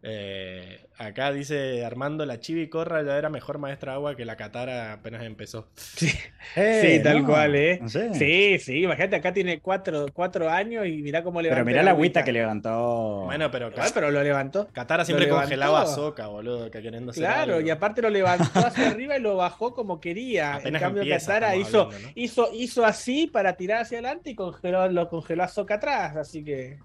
Eh, 0.00 0.86
acá 0.96 1.32
dice 1.32 1.84
Armando, 1.84 2.24
la 2.24 2.38
Chibi 2.38 2.68
Corra 2.68 3.02
ya 3.02 3.18
era 3.18 3.30
mejor 3.30 3.58
maestra 3.58 3.94
agua 3.94 4.14
que 4.14 4.24
la 4.24 4.36
Katara 4.36 4.92
apenas 4.92 5.24
empezó. 5.24 5.70
Sí, 5.74 6.08
Eh, 6.56 6.98
sí, 6.98 7.02
tal 7.02 7.22
no, 7.22 7.26
cual, 7.26 7.56
¿eh? 7.56 7.80
no 7.82 7.88
sé. 7.88 8.14
Sí, 8.14 8.58
sí, 8.60 8.84
imagínate, 8.84 9.16
acá 9.16 9.32
tiene 9.32 9.60
cuatro, 9.60 10.06
cuatro 10.14 10.48
años 10.48 10.86
y 10.86 11.02
mirá 11.02 11.24
cómo 11.24 11.42
levantó. 11.42 11.56
Pero 11.56 11.66
mirá 11.66 11.82
la 11.82 11.90
agüita 11.90 12.22
que 12.22 12.30
levantó. 12.30 13.22
Bueno, 13.24 13.50
pero, 13.50 13.70
Igual, 13.70 13.90
pero 13.92 14.10
lo 14.12 14.22
levantó. 14.22 14.68
Katara 14.68 15.04
siempre 15.04 15.28
congelaba 15.28 15.82
a. 15.82 15.86
Soca, 15.86 16.28
boludo, 16.28 16.70
que 16.70 16.80
queriendo 16.80 17.10
hacer 17.10 17.24
Claro, 17.24 17.54
algo. 17.56 17.66
y 17.66 17.70
aparte 17.70 18.00
lo 18.00 18.10
levantó 18.10 18.60
hacia 18.60 18.88
arriba 18.90 19.18
y 19.18 19.20
lo 19.20 19.34
bajó 19.36 19.74
como 19.74 20.00
quería. 20.00 20.54
Apenas 20.54 20.80
en 20.80 20.86
cambio, 20.86 21.02
empieza, 21.02 21.26
Katara 21.26 21.54
estamos 21.56 21.68
hizo, 21.68 21.82
hablando, 21.86 22.06
¿no? 22.06 22.12
hizo, 22.14 22.48
hizo 22.54 22.84
así 22.86 23.26
para 23.26 23.56
tirar 23.56 23.82
hacia 23.82 23.98
adelante 23.98 24.30
y 24.30 24.34
congeló, 24.36 24.88
lo 24.88 25.08
congeló 25.08 25.42
a 25.42 25.48
Soca 25.48 25.74
atrás. 25.74 26.16
Así 26.16 26.44
que 26.44 26.78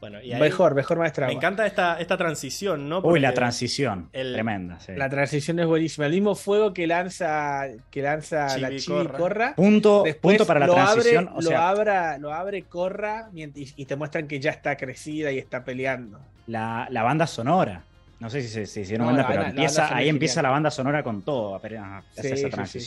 Bueno, 0.00 0.22
y 0.22 0.32
ahí 0.32 0.40
mejor, 0.40 0.74
mejor 0.76 0.98
maestra. 0.98 1.26
Me 1.26 1.32
encanta 1.32 1.66
esta, 1.66 1.98
esta 1.98 2.16
transición, 2.16 2.88
¿no? 2.88 3.00
Uy, 3.00 3.18
la 3.18 3.34
transición. 3.34 4.08
el- 4.12 4.32
Tremenda, 4.32 4.78
sí. 4.78 4.92
La 4.94 5.08
transición 5.08 5.58
es 5.58 5.66
buenísima. 5.66 6.06
El 6.06 6.12
mismo 6.12 6.36
fuego 6.36 6.72
que 6.72 6.86
lanza, 6.86 7.64
que 7.90 8.02
lanza 8.02 8.56
la 8.58 8.70
Chibi 8.76 8.86
Corra. 8.86 9.18
Corra. 9.18 9.54
Punto, 9.56 10.04
punto 10.20 10.46
para 10.46 10.60
la 10.60 10.66
lo 10.68 10.74
transición. 10.74 11.24
Abre, 11.28 11.38
o 11.38 11.42
lo, 11.42 11.48
sea, 11.48 11.68
abra, 11.68 12.18
lo 12.18 12.32
abre 12.32 12.62
Corra 12.62 13.28
y, 13.34 13.42
y 13.54 13.84
te 13.86 13.96
muestran 13.96 14.28
que 14.28 14.38
ya 14.38 14.52
está 14.52 14.76
crecida 14.76 15.32
y 15.32 15.38
está 15.38 15.64
peleando. 15.64 16.20
la, 16.46 16.86
la 16.90 17.02
banda 17.02 17.26
sonora. 17.26 17.82
No 18.20 18.30
sé 18.30 18.42
si 18.42 18.48
se 18.48 18.66
si, 18.66 18.84
se 18.84 18.88
dieron 18.90 19.06
No, 19.08 19.12
pero 19.14 19.26
banda- 19.28 19.42
la 19.42 19.48
empieza, 19.50 19.82
banda 19.82 19.96
ahí 19.96 20.08
empieza 20.08 20.34
genial. 20.34 20.42
la 20.44 20.50
banda 20.50 20.70
sonora 20.70 21.02
con 21.02 21.22
todo. 21.22 21.54
apenas 21.56 22.04
hace 22.16 22.36
Sí, 22.36 22.44
esa 22.46 22.66
sí. 22.66 22.78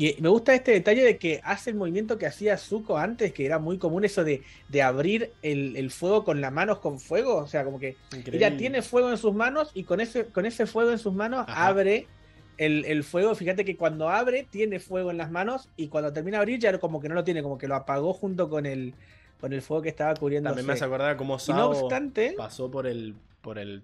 Y 0.00 0.16
me 0.18 0.30
gusta 0.30 0.54
este 0.54 0.72
detalle 0.72 1.02
de 1.02 1.18
que 1.18 1.42
hace 1.44 1.68
el 1.68 1.76
movimiento 1.76 2.16
que 2.16 2.24
hacía 2.24 2.56
Zuko 2.56 2.96
antes, 2.96 3.34
que 3.34 3.44
era 3.44 3.58
muy 3.58 3.76
común 3.76 4.02
eso 4.06 4.24
de, 4.24 4.42
de 4.68 4.80
abrir 4.80 5.30
el, 5.42 5.76
el 5.76 5.90
fuego 5.90 6.24
con 6.24 6.40
las 6.40 6.50
manos 6.50 6.78
con 6.78 6.98
fuego. 6.98 7.36
O 7.36 7.46
sea, 7.46 7.64
como 7.64 7.78
que 7.78 7.96
Increíble. 8.16 8.38
ella 8.38 8.56
tiene 8.56 8.80
fuego 8.80 9.10
en 9.10 9.18
sus 9.18 9.34
manos 9.34 9.70
y 9.74 9.84
con 9.84 10.00
ese, 10.00 10.24
con 10.28 10.46
ese 10.46 10.64
fuego 10.64 10.90
en 10.90 10.98
sus 10.98 11.12
manos 11.12 11.44
Ajá. 11.46 11.66
abre 11.66 12.06
el, 12.56 12.86
el 12.86 13.04
fuego. 13.04 13.34
Fíjate 13.34 13.62
que 13.66 13.76
cuando 13.76 14.08
abre 14.08 14.46
tiene 14.50 14.80
fuego 14.80 15.10
en 15.10 15.18
las 15.18 15.30
manos 15.30 15.68
y 15.76 15.88
cuando 15.88 16.14
termina 16.14 16.38
de 16.38 16.42
abrir 16.44 16.58
ya 16.60 16.78
como 16.78 17.02
que 17.02 17.10
no 17.10 17.14
lo 17.14 17.22
tiene, 17.24 17.42
como 17.42 17.58
que 17.58 17.68
lo 17.68 17.74
apagó 17.74 18.14
junto 18.14 18.48
con 18.48 18.64
el, 18.64 18.94
con 19.38 19.52
el 19.52 19.60
fuego 19.60 19.82
que 19.82 19.90
estaba 19.90 20.14
cubriendo. 20.14 20.48
También 20.48 20.66
me 20.66 20.72
hace 20.72 20.84
acordar 20.86 21.18
cómo 21.18 21.34
Y 21.34 21.36
no 21.36 21.38
Sao 21.38 21.70
obstante, 21.72 22.32
pasó 22.38 22.70
por 22.70 22.86
el 22.86 23.16
por 23.42 23.58
el 23.58 23.82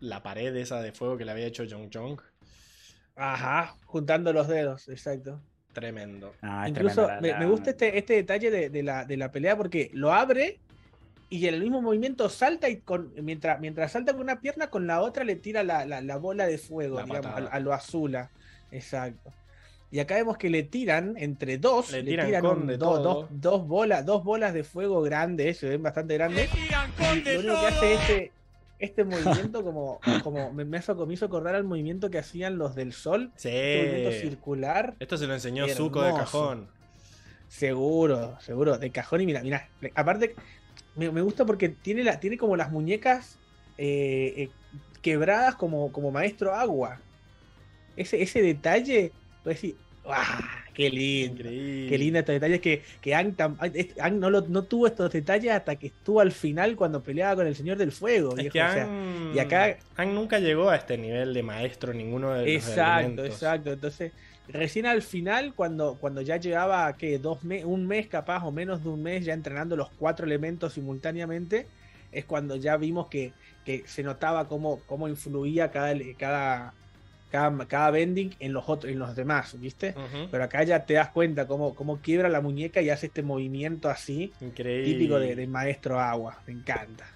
la 0.00 0.22
pared 0.22 0.56
esa 0.56 0.80
de 0.80 0.92
fuego 0.92 1.18
que 1.18 1.26
le 1.26 1.30
había 1.32 1.46
hecho 1.46 1.64
Jong 1.68 1.90
Jong. 1.92 2.20
Ajá, 3.16 3.76
juntando 3.86 4.32
los 4.32 4.48
dedos, 4.48 4.88
exacto. 4.88 5.40
Tremendo. 5.72 6.34
Ah, 6.42 6.68
Incluso 6.68 7.08
me, 7.20 7.30
la- 7.30 7.38
me 7.38 7.46
gusta 7.46 7.70
este, 7.70 7.96
este 7.96 8.14
detalle 8.14 8.50
de, 8.50 8.68
de 8.70 8.82
la, 8.82 9.04
de 9.04 9.16
la 9.16 9.30
pelea 9.32 9.56
porque 9.56 9.90
lo 9.94 10.12
abre 10.12 10.60
y 11.30 11.46
en 11.46 11.54
el 11.54 11.60
mismo 11.62 11.80
movimiento 11.80 12.28
salta 12.28 12.68
y 12.68 12.76
con, 12.80 13.12
mientras, 13.22 13.58
mientras 13.58 13.92
salta 13.92 14.12
con 14.12 14.20
una 14.20 14.40
pierna, 14.40 14.68
con 14.68 14.86
la 14.86 15.00
otra 15.00 15.24
le 15.24 15.34
tira 15.36 15.62
la, 15.62 15.86
la- 15.86 16.02
la 16.02 16.16
bola 16.18 16.46
de 16.46 16.58
fuego, 16.58 16.96
La 16.96 17.04
digamos, 17.06 17.48
a, 17.50 17.58
lo 17.60 17.72
azula. 17.72 18.30
Exacto. 18.70 19.32
Y 19.90 19.98
acá 19.98 20.14
vemos 20.14 20.36
que 20.38 20.48
le 20.50 20.62
tiran 20.62 21.14
entre 21.18 21.58
dos, 21.58 21.90
Le 21.92 22.02
le, 22.02 22.10
tiran 22.10 22.26
tiran, 22.26 22.42
con 22.42 22.60
un- 22.62 22.66
de 22.66 22.76
dos, 22.78 23.02
todo. 23.02 23.02
dos, 23.02 23.28
dos 23.30 23.66
bolas, 23.66 24.04
dos 24.06 24.24
bolas 24.24 24.52
de 24.54 24.64
fuego 24.64 25.00
grandes, 25.02 25.58
se 25.58 25.68
ven 25.68 25.82
bastante 25.82 26.14
grandes. 26.14 26.50
Y 26.54 27.24
lo 27.32 27.40
único 27.40 27.60
que 27.60 27.66
hace 27.66 27.94
este, 27.94 28.32
este 28.82 29.04
movimiento 29.04 29.62
como, 29.64 30.00
como 30.22 30.52
me, 30.52 30.64
me 30.64 30.78
hizo, 30.78 31.06
me 31.06 31.14
hizo 31.14 31.26
acordar 31.26 31.54
al 31.54 31.64
movimiento 31.64 32.10
que 32.10 32.18
hacían 32.18 32.58
los 32.58 32.74
del 32.74 32.92
sol, 32.92 33.30
Sí. 33.36 33.48
este 33.48 33.78
movimiento 33.88 34.20
circular. 34.20 34.94
Esto 34.98 35.16
se 35.16 35.26
lo 35.26 35.34
enseñó 35.34 35.68
Zuko 35.68 36.02
de 36.02 36.12
cajón. 36.12 36.68
Seguro, 37.48 38.38
seguro, 38.40 38.78
de 38.78 38.90
cajón 38.90 39.20
y 39.20 39.26
mira, 39.26 39.42
mira, 39.42 39.68
aparte 39.94 40.34
me, 40.96 41.10
me 41.10 41.20
gusta 41.20 41.44
porque 41.44 41.68
tiene 41.68 42.02
la, 42.02 42.18
tiene 42.18 42.36
como 42.38 42.56
las 42.56 42.70
muñecas 42.72 43.38
eh, 43.78 44.34
eh, 44.36 44.48
quebradas 45.02 45.54
como, 45.54 45.92
como 45.92 46.10
maestro 46.10 46.54
agua. 46.54 46.98
Ese, 47.96 48.22
ese 48.22 48.40
detalle, 48.42 49.12
puedes 49.42 49.60
decir, 49.60 49.76
¡guau! 50.04 50.22
¡Qué 50.74 50.88
lindo! 50.88 51.42
Increíble. 51.42 51.88
Qué 51.90 51.98
lindo 51.98 52.18
estos 52.18 52.32
detalles 52.34 52.60
que, 52.60 52.82
que 53.02 53.14
Aang, 53.14 53.36
tam- 53.36 54.12
no, 54.12 54.30
lo- 54.30 54.40
no 54.48 54.62
tuvo 54.64 54.86
estos 54.86 55.12
detalles 55.12 55.52
hasta 55.52 55.76
que 55.76 55.88
estuvo 55.88 56.20
al 56.20 56.32
final 56.32 56.76
cuando 56.76 57.02
peleaba 57.02 57.36
con 57.36 57.46
el 57.46 57.54
Señor 57.54 57.76
del 57.76 57.92
Fuego. 57.92 58.30
Es 58.36 58.50
viejo, 58.52 58.68
o 58.68 58.72
sea, 58.72 58.88
y 59.34 59.38
acá- 59.38 59.76
Aang 59.96 60.14
nunca 60.14 60.38
llegó 60.38 60.70
a 60.70 60.76
este 60.76 60.96
nivel 60.96 61.34
de 61.34 61.42
maestro 61.42 61.92
ninguno 61.92 62.32
de 62.32 62.40
los 62.40 62.48
Exacto, 62.68 63.00
elementos. 63.00 63.26
exacto. 63.26 63.72
Entonces, 63.72 64.12
recién 64.48 64.86
al 64.86 65.02
final, 65.02 65.52
cuando, 65.54 65.96
cuando 66.00 66.22
ya 66.22 66.38
llevaba 66.38 66.90
¿qué? 66.96 67.18
Dos 67.18 67.40
un 67.64 67.86
mes 67.86 68.06
capaz 68.06 68.42
o 68.44 68.50
menos 68.50 68.82
de 68.82 68.88
un 68.88 69.02
mes 69.02 69.24
ya 69.26 69.34
entrenando 69.34 69.76
los 69.76 69.90
cuatro 69.90 70.24
elementos 70.24 70.72
simultáneamente, 70.72 71.66
es 72.10 72.24
cuando 72.24 72.56
ya 72.56 72.76
vimos 72.78 73.08
que, 73.08 73.32
que 73.64 73.82
se 73.86 74.02
notaba 74.02 74.48
cómo, 74.48 74.80
cómo 74.86 75.06
influía 75.06 75.70
cada, 75.70 75.94
cada, 76.18 76.74
cada, 77.32 77.66
cada 77.66 77.90
bending 77.90 78.30
en 78.38 78.52
los 78.52 78.68
otros, 78.68 78.92
en 78.92 79.00
los 79.00 79.16
demás, 79.16 79.58
¿viste? 79.58 79.94
Pero 80.30 80.44
acá 80.44 80.62
ya 80.62 80.86
te 80.86 80.94
das 80.94 81.08
cuenta 81.08 81.48
cómo, 81.48 81.74
cómo 81.74 81.96
quiebra 82.00 82.28
la 82.28 82.40
muñeca 82.40 82.80
y 82.80 82.90
hace 82.90 83.06
este 83.06 83.22
movimiento 83.24 83.88
así, 83.88 84.32
Increíble. 84.40 84.92
típico 84.92 85.18
de, 85.18 85.34
de 85.34 85.46
maestro 85.48 85.98
agua. 85.98 86.38
Me 86.46 86.52
encanta. 86.52 87.06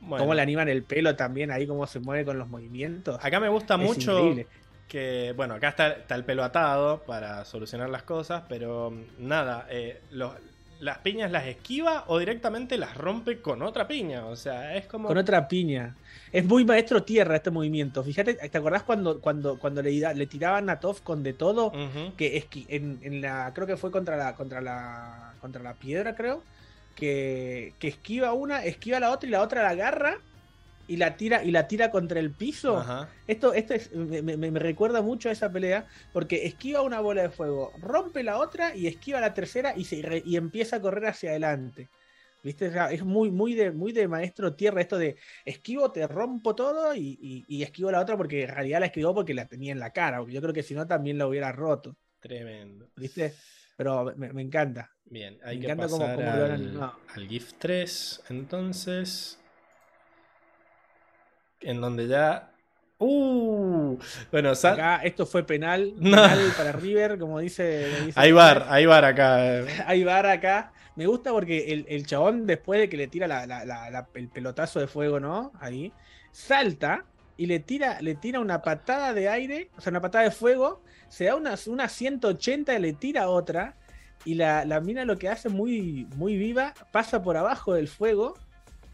Bueno, 0.00 0.24
Cómo 0.24 0.34
le 0.34 0.42
animan 0.42 0.68
el 0.68 0.82
pelo 0.82 1.16
también, 1.16 1.50
ahí 1.50 1.66
cómo 1.66 1.86
se 1.86 1.98
mueve 2.00 2.24
con 2.26 2.38
los 2.38 2.48
movimientos. 2.48 3.18
acá 3.24 3.40
me 3.40 3.48
gusta 3.48 3.74
Es 3.76 3.80
mucho 3.80 4.12
increíble. 4.18 4.46
que, 4.88 5.32
bueno, 5.36 5.54
acá 5.54 5.70
está, 5.70 5.88
está 5.92 6.14
el 6.14 6.24
pelo 6.24 6.44
atado 6.44 7.02
para 7.06 7.44
solucionar 7.44 7.88
las 7.88 8.02
cosas, 8.02 8.42
pero 8.48 8.90
mm, 8.90 9.26
nada, 9.26 9.66
eh, 9.70 10.00
los- 10.10 10.34
las 10.80 10.98
piñas 10.98 11.30
las 11.30 11.46
esquiva 11.46 12.04
o 12.08 12.18
directamente 12.18 12.76
las 12.78 12.96
rompe 12.96 13.40
con 13.40 13.62
otra 13.62 13.88
piña. 13.88 14.26
O 14.26 14.36
sea, 14.36 14.76
es 14.76 14.86
como... 14.86 15.08
Con 15.08 15.18
otra 15.18 15.48
piña. 15.48 15.94
Es 16.32 16.44
muy 16.44 16.64
maestro 16.64 17.02
tierra 17.02 17.36
este 17.36 17.50
movimiento. 17.50 18.02
Fíjate, 18.04 18.34
¿te 18.34 18.58
acordás 18.58 18.82
cuando, 18.82 19.20
cuando, 19.20 19.58
cuando 19.58 19.80
le, 19.82 20.26
tiraban 20.26 20.68
a 20.68 20.80
Toph 20.80 21.00
con 21.00 21.22
de 21.22 21.32
todo? 21.32 21.72
Que 22.16 22.36
esqui- 22.42 22.66
en, 22.68 22.98
en 23.02 23.20
la. 23.20 23.52
Creo 23.54 23.66
que 23.66 23.76
fue 23.76 23.90
contra 23.90 24.16
la. 24.16 24.34
contra 24.34 24.60
la. 24.60 25.32
contra 25.40 25.62
la 25.62 25.74
piedra, 25.74 26.14
creo. 26.14 26.42
Que, 26.94 27.74
que 27.78 27.88
esquiva 27.88 28.32
una, 28.32 28.64
esquiva 28.64 29.00
la 29.00 29.10
otra 29.12 29.28
y 29.28 29.32
la 29.32 29.42
otra 29.42 29.62
la 29.62 29.70
agarra. 29.70 30.18
Y 30.88 30.96
la 30.96 31.16
tira 31.16 31.42
y 31.44 31.50
la 31.50 31.66
tira 31.68 31.90
contra 31.90 32.20
el 32.20 32.30
piso. 32.30 32.78
Ajá. 32.78 33.08
Esto, 33.26 33.52
esto 33.54 33.74
es- 33.74 33.92
me, 33.94 34.22
me- 34.22 34.36
me 34.36 34.58
recuerda 34.58 35.02
mucho 35.02 35.28
a 35.28 35.32
esa 35.32 35.50
pelea 35.50 35.86
porque 36.12 36.46
esquiva 36.46 36.82
una 36.82 37.00
bola 37.00 37.22
de 37.22 37.30
fuego, 37.30 37.72
rompe 37.80 38.22
la 38.22 38.38
otra 38.38 38.74
y 38.76 38.86
esquiva 38.86 39.20
la 39.20 39.34
tercera 39.34 39.74
y, 39.76 39.84
se, 39.84 40.00
re- 40.02 40.22
y 40.24 40.36
empieza 40.36 40.76
a 40.76 40.80
correr 40.80 41.06
hacia 41.06 41.30
adelante. 41.30 41.88
¿Viste? 42.42 42.68
O 42.68 42.70
sea, 42.72 42.92
es 42.92 43.02
muy, 43.04 43.32
muy, 43.32 43.54
de, 43.54 43.72
muy 43.72 43.90
de 43.90 44.06
maestro 44.06 44.54
tierra 44.54 44.80
esto 44.80 44.96
de 44.98 45.16
esquivo, 45.44 45.90
te 45.90 46.06
rompo 46.06 46.54
todo 46.54 46.94
y, 46.94 47.18
y- 47.20 47.44
y 47.48 47.62
esquivo 47.64 47.90
la 47.90 48.00
otra 48.00 48.16
porque 48.16 48.44
en 48.44 48.50
realidad 48.50 48.78
la 48.78 48.86
esquivó 48.86 49.12
porque 49.14 49.34
la 49.34 49.46
tenía 49.46 49.72
en 49.72 49.80
la 49.80 49.90
cara. 49.90 50.18
Porque 50.18 50.34
yo 50.34 50.40
creo 50.40 50.54
que 50.54 50.62
si 50.62 50.74
no 50.74 50.86
también 50.86 51.18
la 51.18 51.26
hubiera 51.26 51.50
roto. 51.50 51.96
Tremendo. 52.20 52.88
¿Viste? 52.94 53.34
Pero 53.76 54.14
me, 54.16 54.32
me 54.32 54.42
encanta. 54.42 54.90
Bien, 55.04 55.38
hay 55.44 55.58
Me 55.58 55.66
que 55.66 55.76
cómo- 55.76 55.82
pasar 55.98 56.16
cómo 56.16 56.30
han 56.30 56.50
al, 56.52 56.92
al 57.14 57.28
GIF 57.28 57.54
3, 57.58 58.22
entonces. 58.30 59.40
En 61.60 61.80
donde 61.80 62.06
ya. 62.08 62.52
¡Uh! 62.98 63.98
Bueno, 64.32 64.50
Acá 64.52 64.96
esto 65.04 65.26
fue 65.26 65.42
penal, 65.44 65.92
No. 65.96 66.10
penal 66.12 66.52
para 66.56 66.72
River, 66.72 67.18
como 67.18 67.40
dice. 67.40 67.88
dice 68.06 68.12
hay 68.20 68.32
bar, 68.32 68.66
hay 68.70 68.86
bar 68.86 69.04
acá. 69.04 69.36
hay 69.86 70.04
bar 70.04 70.26
acá. 70.26 70.72
Me 70.96 71.06
gusta 71.06 71.30
porque 71.30 71.72
el, 71.72 71.84
el 71.88 72.06
chabón, 72.06 72.46
después 72.46 72.80
de 72.80 72.88
que 72.88 72.96
le 72.96 73.06
tira 73.06 73.26
la- 73.28 73.46
la- 73.46 73.64
la- 73.66 73.90
la- 73.90 74.08
el 74.14 74.28
pelotazo 74.28 74.80
de 74.80 74.86
fuego, 74.86 75.20
¿no? 75.20 75.52
Ahí, 75.60 75.92
salta 76.32 77.04
y 77.36 77.46
le 77.46 77.60
tira, 77.60 78.00
le 78.00 78.14
tira 78.14 78.40
una 78.40 78.62
patada 78.62 79.12
de 79.12 79.28
aire, 79.28 79.68
o 79.76 79.80
sea, 79.82 79.90
una 79.90 80.00
patada 80.00 80.24
de 80.24 80.30
fuego, 80.30 80.82
se 81.08 81.24
da 81.26 81.36
una, 81.36 81.54
una 81.66 81.88
180 81.88 82.74
y 82.74 82.80
le 82.80 82.92
tira 82.94 83.28
otra. 83.28 83.74
Y 84.24 84.34
la, 84.34 84.64
la 84.64 84.80
mina 84.80 85.04
lo 85.04 85.18
que 85.18 85.28
hace 85.28 85.50
muy, 85.50 86.08
muy 86.16 86.36
viva, 86.38 86.72
pasa 86.92 87.22
por 87.22 87.36
abajo 87.36 87.74
del 87.74 87.88
fuego 87.88 88.38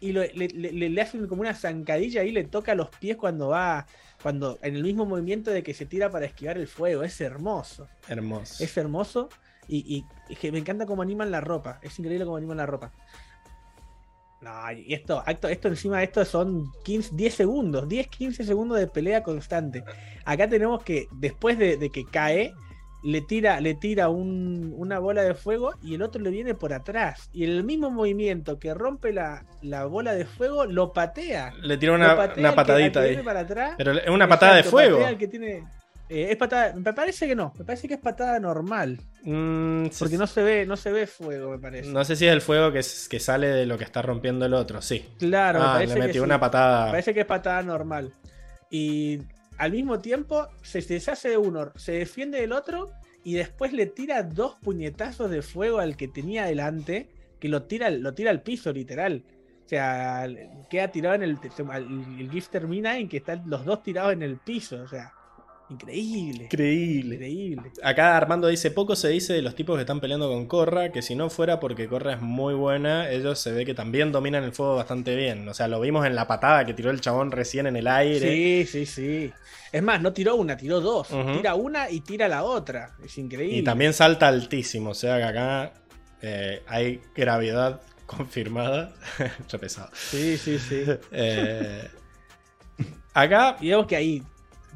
y 0.02 0.12
lo- 0.12 0.20
le, 0.22 0.48
le- 0.48 0.72
le- 0.72 0.90
le 0.90 1.00
hacen 1.00 1.26
como 1.28 1.40
una 1.42 1.54
zancadilla 1.54 2.24
y 2.24 2.32
le 2.32 2.44
toca 2.44 2.74
los 2.74 2.90
pies 2.90 3.16
cuando 3.16 3.48
va, 3.48 3.86
cuando 4.22 4.58
en 4.62 4.76
el 4.76 4.82
mismo 4.82 5.06
movimiento 5.06 5.50
de 5.50 5.62
que 5.62 5.72
se 5.72 5.86
tira 5.86 6.10
para 6.10 6.26
esquivar 6.26 6.58
el 6.58 6.66
fuego. 6.66 7.02
Es 7.04 7.20
hermoso. 7.20 7.88
Hermoso. 8.08 8.62
Es 8.62 8.76
hermoso 8.76 9.28
y, 9.68 10.04
que 10.40 10.52
me 10.52 10.58
encanta 10.58 10.84
cómo 10.86 11.02
animan 11.02 11.30
la 11.30 11.40
ropa. 11.40 11.78
Es 11.82 11.98
increíble 11.98 12.24
cómo 12.26 12.36
animan 12.36 12.56
la 12.58 12.66
ropa. 12.66 12.92
No, 14.40 14.72
y 14.72 14.92
esto, 14.92 15.22
esto, 15.24 15.48
esto 15.48 15.68
encima 15.68 15.98
de 15.98 16.04
esto 16.04 16.24
son 16.24 16.72
15, 16.84 17.10
10 17.14 17.32
segundos, 17.34 17.88
10, 17.88 18.08
15 18.08 18.42
segundos 18.44 18.76
de 18.80 18.88
pelea 18.88 19.22
constante. 19.22 19.84
Acá 20.24 20.48
tenemos 20.48 20.82
que, 20.82 21.06
después 21.12 21.56
de, 21.58 21.76
de 21.76 21.90
que 21.90 22.04
cae, 22.04 22.52
le 23.04 23.20
tira, 23.20 23.60
le 23.60 23.74
tira 23.74 24.08
un- 24.08 24.72
una 24.76 24.98
bola 24.98 25.22
de 25.22 25.34
fuego 25.34 25.74
y 25.82 25.94
el 25.94 26.02
otro 26.02 26.20
le 26.22 26.30
viene 26.30 26.54
por 26.54 26.72
atrás. 26.72 27.28
Y 27.32 27.44
el 27.44 27.64
mismo 27.64 27.90
movimiento 27.90 28.58
que 28.58 28.72
rompe 28.74 29.12
la, 29.12 29.44
la 29.62 29.86
bola 29.86 30.14
de 30.14 30.24
fuego, 30.24 30.66
lo 30.66 30.92
patea. 30.92 31.52
Le 31.62 31.76
tira 31.78 31.92
una, 31.94 32.16
patea 32.16 32.38
una 32.40 32.54
patadita 32.54 33.00
ahí. 33.00 33.08
viene 33.10 33.24
para 33.24 33.40
atrás. 33.40 33.74
Pero 33.76 33.92
es 33.92 34.08
una 34.08 34.28
patada 34.28 34.54
de 34.56 34.62
fuego. 34.64 35.00
que 35.18 35.26
tiene, 35.28 35.64
eh, 36.08 36.28
es 36.30 36.36
patada, 36.36 36.74
me 36.76 36.92
parece 36.92 37.26
que 37.26 37.34
no, 37.34 37.52
me 37.58 37.64
parece 37.64 37.88
que 37.88 37.94
es 37.94 38.00
patada 38.00 38.38
normal. 38.38 39.00
Mm, 39.24 39.86
Porque 39.98 40.16
no 40.18 40.26
se 40.26 40.42
ve, 40.42 40.66
no 40.66 40.76
se 40.76 40.92
ve 40.92 41.06
fuego, 41.06 41.50
me 41.50 41.58
parece. 41.58 41.90
No 41.90 42.04
sé 42.04 42.14
si 42.16 42.26
es 42.26 42.32
el 42.32 42.40
fuego 42.40 42.70
que, 42.70 42.80
es- 42.80 43.08
que 43.08 43.18
sale 43.18 43.48
de 43.48 43.66
lo 43.66 43.78
que 43.78 43.84
está 43.84 44.02
rompiendo 44.02 44.46
el 44.46 44.54
otro, 44.54 44.80
sí. 44.82 45.04
Claro, 45.18 45.58
me 45.58 45.64
Ah, 45.64 45.72
parece 45.74 45.94
le 45.94 46.00
que 46.02 46.06
metió 46.06 46.22
sí. 46.22 46.24
una 46.26 46.38
patada. 46.38 46.84
Me 46.86 46.90
parece 46.92 47.14
que 47.14 47.20
es 47.20 47.26
patada 47.26 47.62
normal. 47.62 48.12
Y 48.70 49.18
al 49.62 49.70
mismo 49.70 50.00
tiempo 50.00 50.48
se 50.62 50.80
deshace 50.80 51.28
de 51.28 51.38
uno, 51.38 51.70
se 51.76 51.92
defiende 51.92 52.40
del 52.40 52.50
otro 52.50 52.90
y 53.22 53.34
después 53.34 53.72
le 53.72 53.86
tira 53.86 54.24
dos 54.24 54.56
puñetazos 54.60 55.30
de 55.30 55.40
fuego 55.40 55.78
al 55.78 55.96
que 55.96 56.08
tenía 56.08 56.46
delante, 56.46 57.08
que 57.38 57.48
lo 57.48 57.62
tira, 57.62 57.88
lo 57.88 58.12
tira 58.12 58.32
al 58.32 58.42
piso, 58.42 58.72
literal. 58.72 59.22
O 59.64 59.68
sea, 59.68 60.26
queda 60.68 60.88
tirado 60.88 61.14
en 61.14 61.22
el. 61.22 61.38
El, 61.58 62.18
el 62.18 62.30
GIF 62.32 62.48
termina 62.48 62.98
en 62.98 63.08
que 63.08 63.18
están 63.18 63.44
los 63.46 63.64
dos 63.64 63.84
tirados 63.84 64.14
en 64.14 64.24
el 64.24 64.36
piso. 64.38 64.82
O 64.82 64.88
sea, 64.88 65.14
increíble. 65.72 66.44
Increíble. 66.44 67.14
Increíble. 67.14 67.72
Acá 67.82 68.16
Armando 68.16 68.48
dice, 68.48 68.70
poco 68.70 68.96
se 68.96 69.08
dice 69.08 69.32
de 69.32 69.42
los 69.42 69.54
tipos 69.54 69.76
que 69.76 69.82
están 69.82 70.00
peleando 70.00 70.28
con 70.28 70.46
Corra, 70.46 70.92
que 70.92 71.02
si 71.02 71.14
no 71.14 71.30
fuera 71.30 71.60
porque 71.60 71.88
Corra 71.88 72.14
es 72.14 72.20
muy 72.20 72.54
buena, 72.54 73.10
ellos 73.10 73.38
se 73.38 73.52
ve 73.52 73.64
que 73.64 73.74
también 73.74 74.12
dominan 74.12 74.44
el 74.44 74.52
fuego 74.52 74.76
bastante 74.76 75.16
bien. 75.16 75.48
O 75.48 75.54
sea, 75.54 75.68
lo 75.68 75.80
vimos 75.80 76.06
en 76.06 76.14
la 76.14 76.26
patada 76.26 76.64
que 76.64 76.74
tiró 76.74 76.90
el 76.90 77.00
chabón 77.00 77.30
recién 77.30 77.66
en 77.66 77.76
el 77.76 77.86
aire. 77.86 78.20
Sí, 78.20 78.66
sí, 78.66 78.86
sí. 78.86 79.32
Es 79.72 79.82
más, 79.82 80.00
no 80.02 80.12
tiró 80.12 80.36
una, 80.36 80.56
tiró 80.56 80.80
dos. 80.80 81.08
Tira 81.08 81.54
una 81.54 81.90
y 81.90 82.00
tira 82.00 82.28
la 82.28 82.44
otra. 82.44 82.94
Es 83.02 83.16
increíble. 83.16 83.56
Y 83.56 83.62
también 83.62 83.94
salta 83.94 84.28
altísimo, 84.28 84.90
o 84.90 84.94
sea 84.94 85.16
que 85.16 85.24
acá 85.24 85.72
eh, 86.20 86.62
hay 86.66 87.00
gravedad 87.14 87.80
confirmada. 88.06 88.94
Re 89.50 89.58
pesado. 89.58 89.90
Sí, 89.94 90.36
sí, 90.36 90.58
sí. 90.58 90.84
Eh, 91.12 91.88
acá, 93.14 93.56
vemos 93.60 93.86
que 93.86 93.96
ahí 93.96 94.22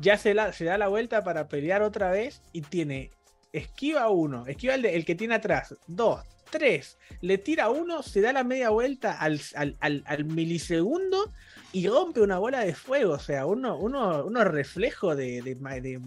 ya 0.00 0.18
se, 0.18 0.34
la- 0.34 0.52
se 0.52 0.64
da 0.64 0.78
la 0.78 0.88
vuelta 0.88 1.22
para 1.24 1.48
pelear 1.48 1.82
otra 1.82 2.10
vez 2.10 2.42
y 2.52 2.62
tiene 2.62 3.10
esquiva 3.52 4.08
uno, 4.10 4.46
esquiva 4.46 4.74
el, 4.74 4.82
de- 4.82 4.96
el 4.96 5.04
que 5.04 5.14
tiene 5.14 5.34
atrás, 5.34 5.74
dos, 5.86 6.20
tres, 6.50 6.98
le 7.22 7.38
tira 7.38 7.70
uno, 7.70 8.02
se 8.02 8.20
da 8.20 8.32
la 8.32 8.44
media 8.44 8.70
vuelta 8.70 9.12
al, 9.18 9.40
al- 9.54 9.76
al- 9.80 10.02
al 10.06 10.24
milisegundo 10.24 11.32
y 11.72 11.88
rompe 11.88 12.20
una 12.20 12.38
bola 12.38 12.60
de 12.60 12.74
fuego. 12.74 13.14
O 13.14 13.18
sea, 13.18 13.46
uno, 13.46 13.76
uno, 13.78 14.24
uno 14.24 14.44
reflejo 14.44 15.16
de, 15.16 15.42
de, 15.42 15.54
de- 15.54 16.00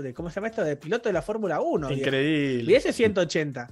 de 0.00 0.14
¿cómo 0.14 0.28
se 0.30 0.34
llama 0.36 0.48
esto? 0.48 0.62
De 0.64 0.76
piloto 0.76 1.08
de 1.08 1.12
la 1.12 1.22
Fórmula 1.22 1.60
1. 1.60 1.88
viejo. 1.88 2.00
increíble. 2.00 2.64
Mirá 2.64 2.78
ese 2.78 2.92
180. 2.92 3.68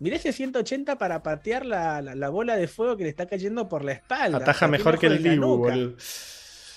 Mirá 0.00 0.16
ese 0.16 0.32
180 0.32 0.96
para 0.98 1.22
patear 1.22 1.64
la, 1.66 2.00
la- 2.02 2.14
la 2.16 2.28
bola 2.28 2.56
de 2.56 2.66
fuego 2.66 2.96
que 2.96 3.04
le 3.04 3.10
está 3.10 3.26
cayendo 3.26 3.68
por 3.68 3.84
la 3.84 3.92
espalda. 3.92 4.38
Ataja 4.38 4.66
mejor 4.66 4.98
que 4.98 5.06
el 5.06 5.22
Dibu, 5.22 5.58
boludo. 5.58 5.96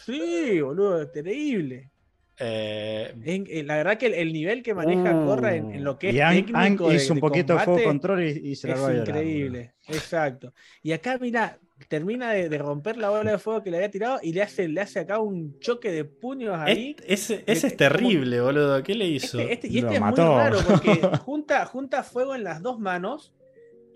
Sí, 0.06 0.62
boludo, 0.62 1.08
terrible. 1.10 1.92
Eh, 2.38 3.14
En- 3.24 3.48
en- 3.50 3.68
la 3.68 3.78
verdad 3.78 3.98
que 3.98 4.08
el, 4.08 4.14
el 4.14 4.34
nivel 4.34 4.62
que 4.62 4.74
maneja 4.74 5.16
Uh, 5.16 5.26
Corra 5.26 5.56
en, 5.56 5.72
en 5.72 5.84
lo 5.86 5.98
que 5.98 6.10
es 6.10 6.16
Ang- 6.18 6.46
técnico 6.46 6.58
Ang 6.58 6.78
de- 6.90 6.96
hizo 6.96 7.14
un 7.14 7.18
de 7.18 7.22
poquito 7.22 7.54
de 7.54 7.60
fuego 7.60 7.84
control 7.84 8.24
y, 8.26 8.28
y 8.50 8.56
se 8.58 8.68
la 8.68 8.74
es 8.74 8.80
llorar, 8.82 8.98
increíble. 9.08 9.74
Exacto. 9.88 10.54
Y 10.84 10.92
acá, 10.92 11.18
mira, 11.20 11.58
termina 11.88 12.32
de, 12.34 12.50
de 12.50 12.58
romper 12.58 12.98
la 12.98 13.10
bola 13.10 13.32
de 13.32 13.38
fuego 13.38 13.64
que 13.64 13.72
le 13.72 13.78
había 13.78 13.90
tirado 13.90 14.20
y 14.22 14.34
le 14.34 14.42
hace, 14.42 14.68
le 14.68 14.82
hace 14.82 15.00
acá 15.00 15.20
un 15.20 15.58
choque 15.60 15.92
de 15.92 16.04
puños 16.04 16.56
ahí. 16.58 16.96
Ese, 17.08 17.44
ese 17.48 17.68
es 17.68 17.74
como- 17.74 17.78
terrible, 17.78 18.42
boludo. 18.42 18.84
¿Qué 18.84 18.96
le 18.96 19.08
hizo? 19.08 19.40
Este, 19.40 19.54
este- 19.54 19.68
y 19.70 19.80
Lo 19.82 19.88
este 19.88 19.96
es 19.96 20.02
mató. 20.02 20.26
muy 20.26 20.36
raro 20.36 20.58
porque 20.68 20.90
junta, 21.20 21.66
junta 21.66 22.04
fuego 22.04 22.36
en 22.36 22.44
las 22.44 22.62
dos 22.62 22.80
manos, 22.80 23.34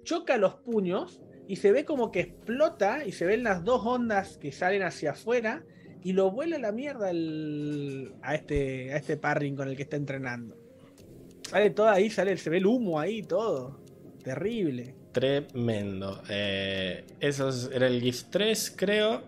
choca 0.03 0.37
los 0.37 0.55
puños 0.55 1.21
y 1.45 1.57
se 1.57 1.73
ve 1.73 1.83
como 1.83 2.09
que 2.09 2.21
explota 2.21 3.03
y 3.05 3.11
se 3.11 3.25
ven 3.25 3.43
las 3.43 3.65
dos 3.65 3.81
ondas 3.85 4.37
que 4.37 4.53
salen 4.53 4.81
hacia 4.83 5.11
afuera 5.11 5.63
y 6.03 6.13
lo 6.13 6.31
vuela 6.31 6.55
a 6.57 6.59
la 6.59 6.71
mierda 6.71 7.09
el- 7.09 8.13
a, 8.21 8.35
este, 8.35 8.93
a 8.93 8.97
este 8.97 9.17
parring 9.17 9.55
con 9.55 9.67
el 9.67 9.75
que 9.75 9.83
está 9.83 9.95
entrenando. 9.97 10.55
Sale 11.49 11.69
todo 11.71 11.89
ahí, 11.89 12.09
sale, 12.09 12.37
se 12.37 12.49
ve 12.49 12.57
el 12.57 12.65
humo 12.65 12.99
ahí, 12.99 13.23
todo. 13.23 13.79
Terrible. 14.23 14.93
Tremendo. 15.11 16.21
Eh, 16.29 17.05
eso 17.19 17.49
era 17.71 17.87
el 17.87 17.99
GIF 18.01 18.25
3, 18.29 18.73
creo. 18.77 19.23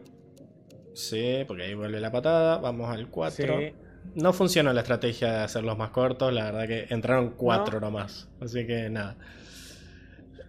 Sí, 0.93 1.43
porque 1.48 1.64
ahí 1.64 1.74
vuelve 1.74 2.00
la 2.00 2.11
patada. 2.11 2.58
Vamos 2.58 2.90
al 2.90 3.08
4. 3.09 3.58
Sí. 3.59 3.74
No 4.16 4.33
funcionó 4.33 4.74
la 4.74 4.82
estrategia 4.82 5.32
de 5.32 5.40
hacerlos 5.40 5.77
más 5.77 5.90
cortos. 5.91 6.32
La 6.33 6.51
verdad 6.51 6.67
que 6.67 6.93
entraron 6.93 7.32
4 7.35 7.80
nomás. 7.80 8.27
Así 8.40 8.67
que 8.67 8.90
nada. 8.90 9.16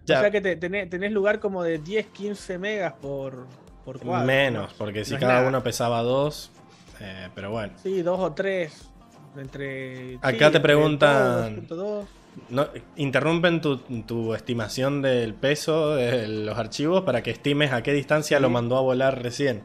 Ya, 0.05 0.17
O 0.17 0.21
sea 0.21 0.31
que 0.31 0.41
te- 0.41 0.57
tenés, 0.57 0.89
tenés 0.89 1.11
lugar 1.13 1.39
como 1.39 1.63
de 1.63 1.79
10, 1.79 2.07
15 2.07 2.57
megas 2.57 2.93
por, 3.01 3.47
por 3.85 3.99
cuadro. 3.99 4.25
menos, 4.27 4.71
¿no? 4.71 4.77
porque 4.77 5.05
si 5.05 5.13
No 5.13 5.19
cada 5.19 5.33
nada. 5.35 5.47
uno 5.47 5.63
pesaba 5.63 6.01
2. 6.03 6.51
pero 7.35 7.51
bueno. 7.51 7.73
Sí, 7.81 8.01
dos 8.01 8.19
o 8.19 8.31
tres. 8.33 8.89
Entre. 9.37 10.15
Acá 10.21 10.47
sí, 10.47 10.53
te 10.53 10.59
preguntan- 10.59 11.65
2.2. 11.67 12.05
No, 12.49 12.67
interrumpen 12.95 13.61
tu, 13.61 13.77
tu 13.77 14.33
estimación 14.33 15.01
del 15.03 15.33
peso 15.35 15.95
de 15.95 16.27
los 16.27 16.57
archivos 16.57 17.03
para 17.03 17.21
que 17.21 17.29
estimes 17.31 17.71
a 17.73 17.83
qué 17.83 17.93
distancia 17.93 18.37
Sí. 18.37 18.41
lo 18.41 18.49
mandó 18.49 18.77
a 18.77 18.81
volar 18.81 19.21
recién. 19.21 19.63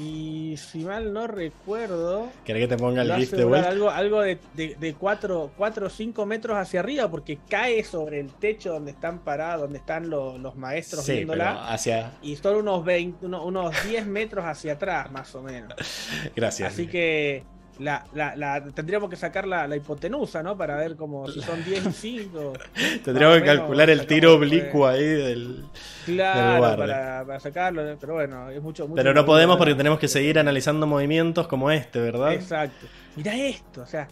Y 0.00 0.56
si 0.56 0.84
mal 0.84 1.12
no 1.12 1.26
recuerdo, 1.26 2.28
¿Querés 2.44 2.62
que 2.62 2.76
te 2.76 2.76
ponga 2.82 3.02
el 3.02 3.14
GIF 3.14 3.32
de 3.32 3.44
vuelta? 3.44 3.68
algo, 3.68 3.90
algo 3.90 4.22
de, 4.22 4.38
de, 4.54 4.94
4 4.94 5.52
o 5.58 5.88
5 5.90 6.26
metros 6.26 6.56
hacia 6.56 6.80
arriba 6.80 7.10
porque 7.10 7.38
cae 7.48 7.84
sobre 7.84 8.20
el 8.20 8.32
techo 8.32 8.72
donde 8.72 8.92
están 8.92 9.18
parados, 9.20 9.62
donde 9.62 9.78
están 9.78 10.08
los, 10.08 10.40
los 10.40 10.56
maestros 10.56 11.04
Sí, 11.04 11.12
viéndola. 11.12 11.68
hacia. 11.72 12.12
Y 12.22 12.36
son 12.36 12.56
unos, 12.56 12.84
20, 12.84 13.26
uno- 13.26 13.44
unos 13.44 13.74
10 13.86 14.06
metros 14.06 14.44
hacia 14.44 14.72
atrás, 14.74 15.10
más 15.12 15.34
o 15.34 15.42
menos. 15.42 15.74
Gracias. 16.34 16.72
Así 16.72 16.86
que 16.86 17.44
la, 17.78 18.04
la- 18.14 18.36
la- 18.36 18.62
tendríamos 18.74 19.08
que 19.10 19.16
sacar 19.16 19.46
la, 19.46 19.66
la 19.66 19.76
hipotenusa, 19.76 20.42
¿no? 20.42 20.56
Para 20.56 20.76
ver 20.76 20.94
como 20.96 21.26
si 21.28 21.40
son 21.40 21.64
10 21.64 21.86
y 21.86 21.92
5. 21.92 22.52
Tendríamos 23.04 23.38
que 23.38 23.44
calcular 23.44 23.88
el 23.90 24.06
tiro 24.06 24.34
oblicuo 24.34 24.86
ahí 24.86 25.02
del. 25.04 25.64
Claro, 26.04 26.76
para, 26.76 27.24
para 27.26 27.40
sacarlo, 27.40 27.96
pero 28.00 28.14
bueno, 28.14 28.50
es 28.50 28.60
mucho. 28.62 28.84
mucho 28.86 28.96
Pero 28.96 29.14
no 29.14 29.24
podemos 29.24 29.56
porque 29.56 29.74
tenemos 29.74 29.98
que 29.98 30.08
seguir 30.08 30.38
analizando 30.38 30.86
movimientos 30.86 31.46
como 31.48 31.70
este, 31.70 32.00
¿verdad? 32.00 32.32
Exacto. 32.32 32.86
Mirá 33.16 33.34
esto, 33.36 33.82
o 33.82 33.86
sea. 33.86 34.08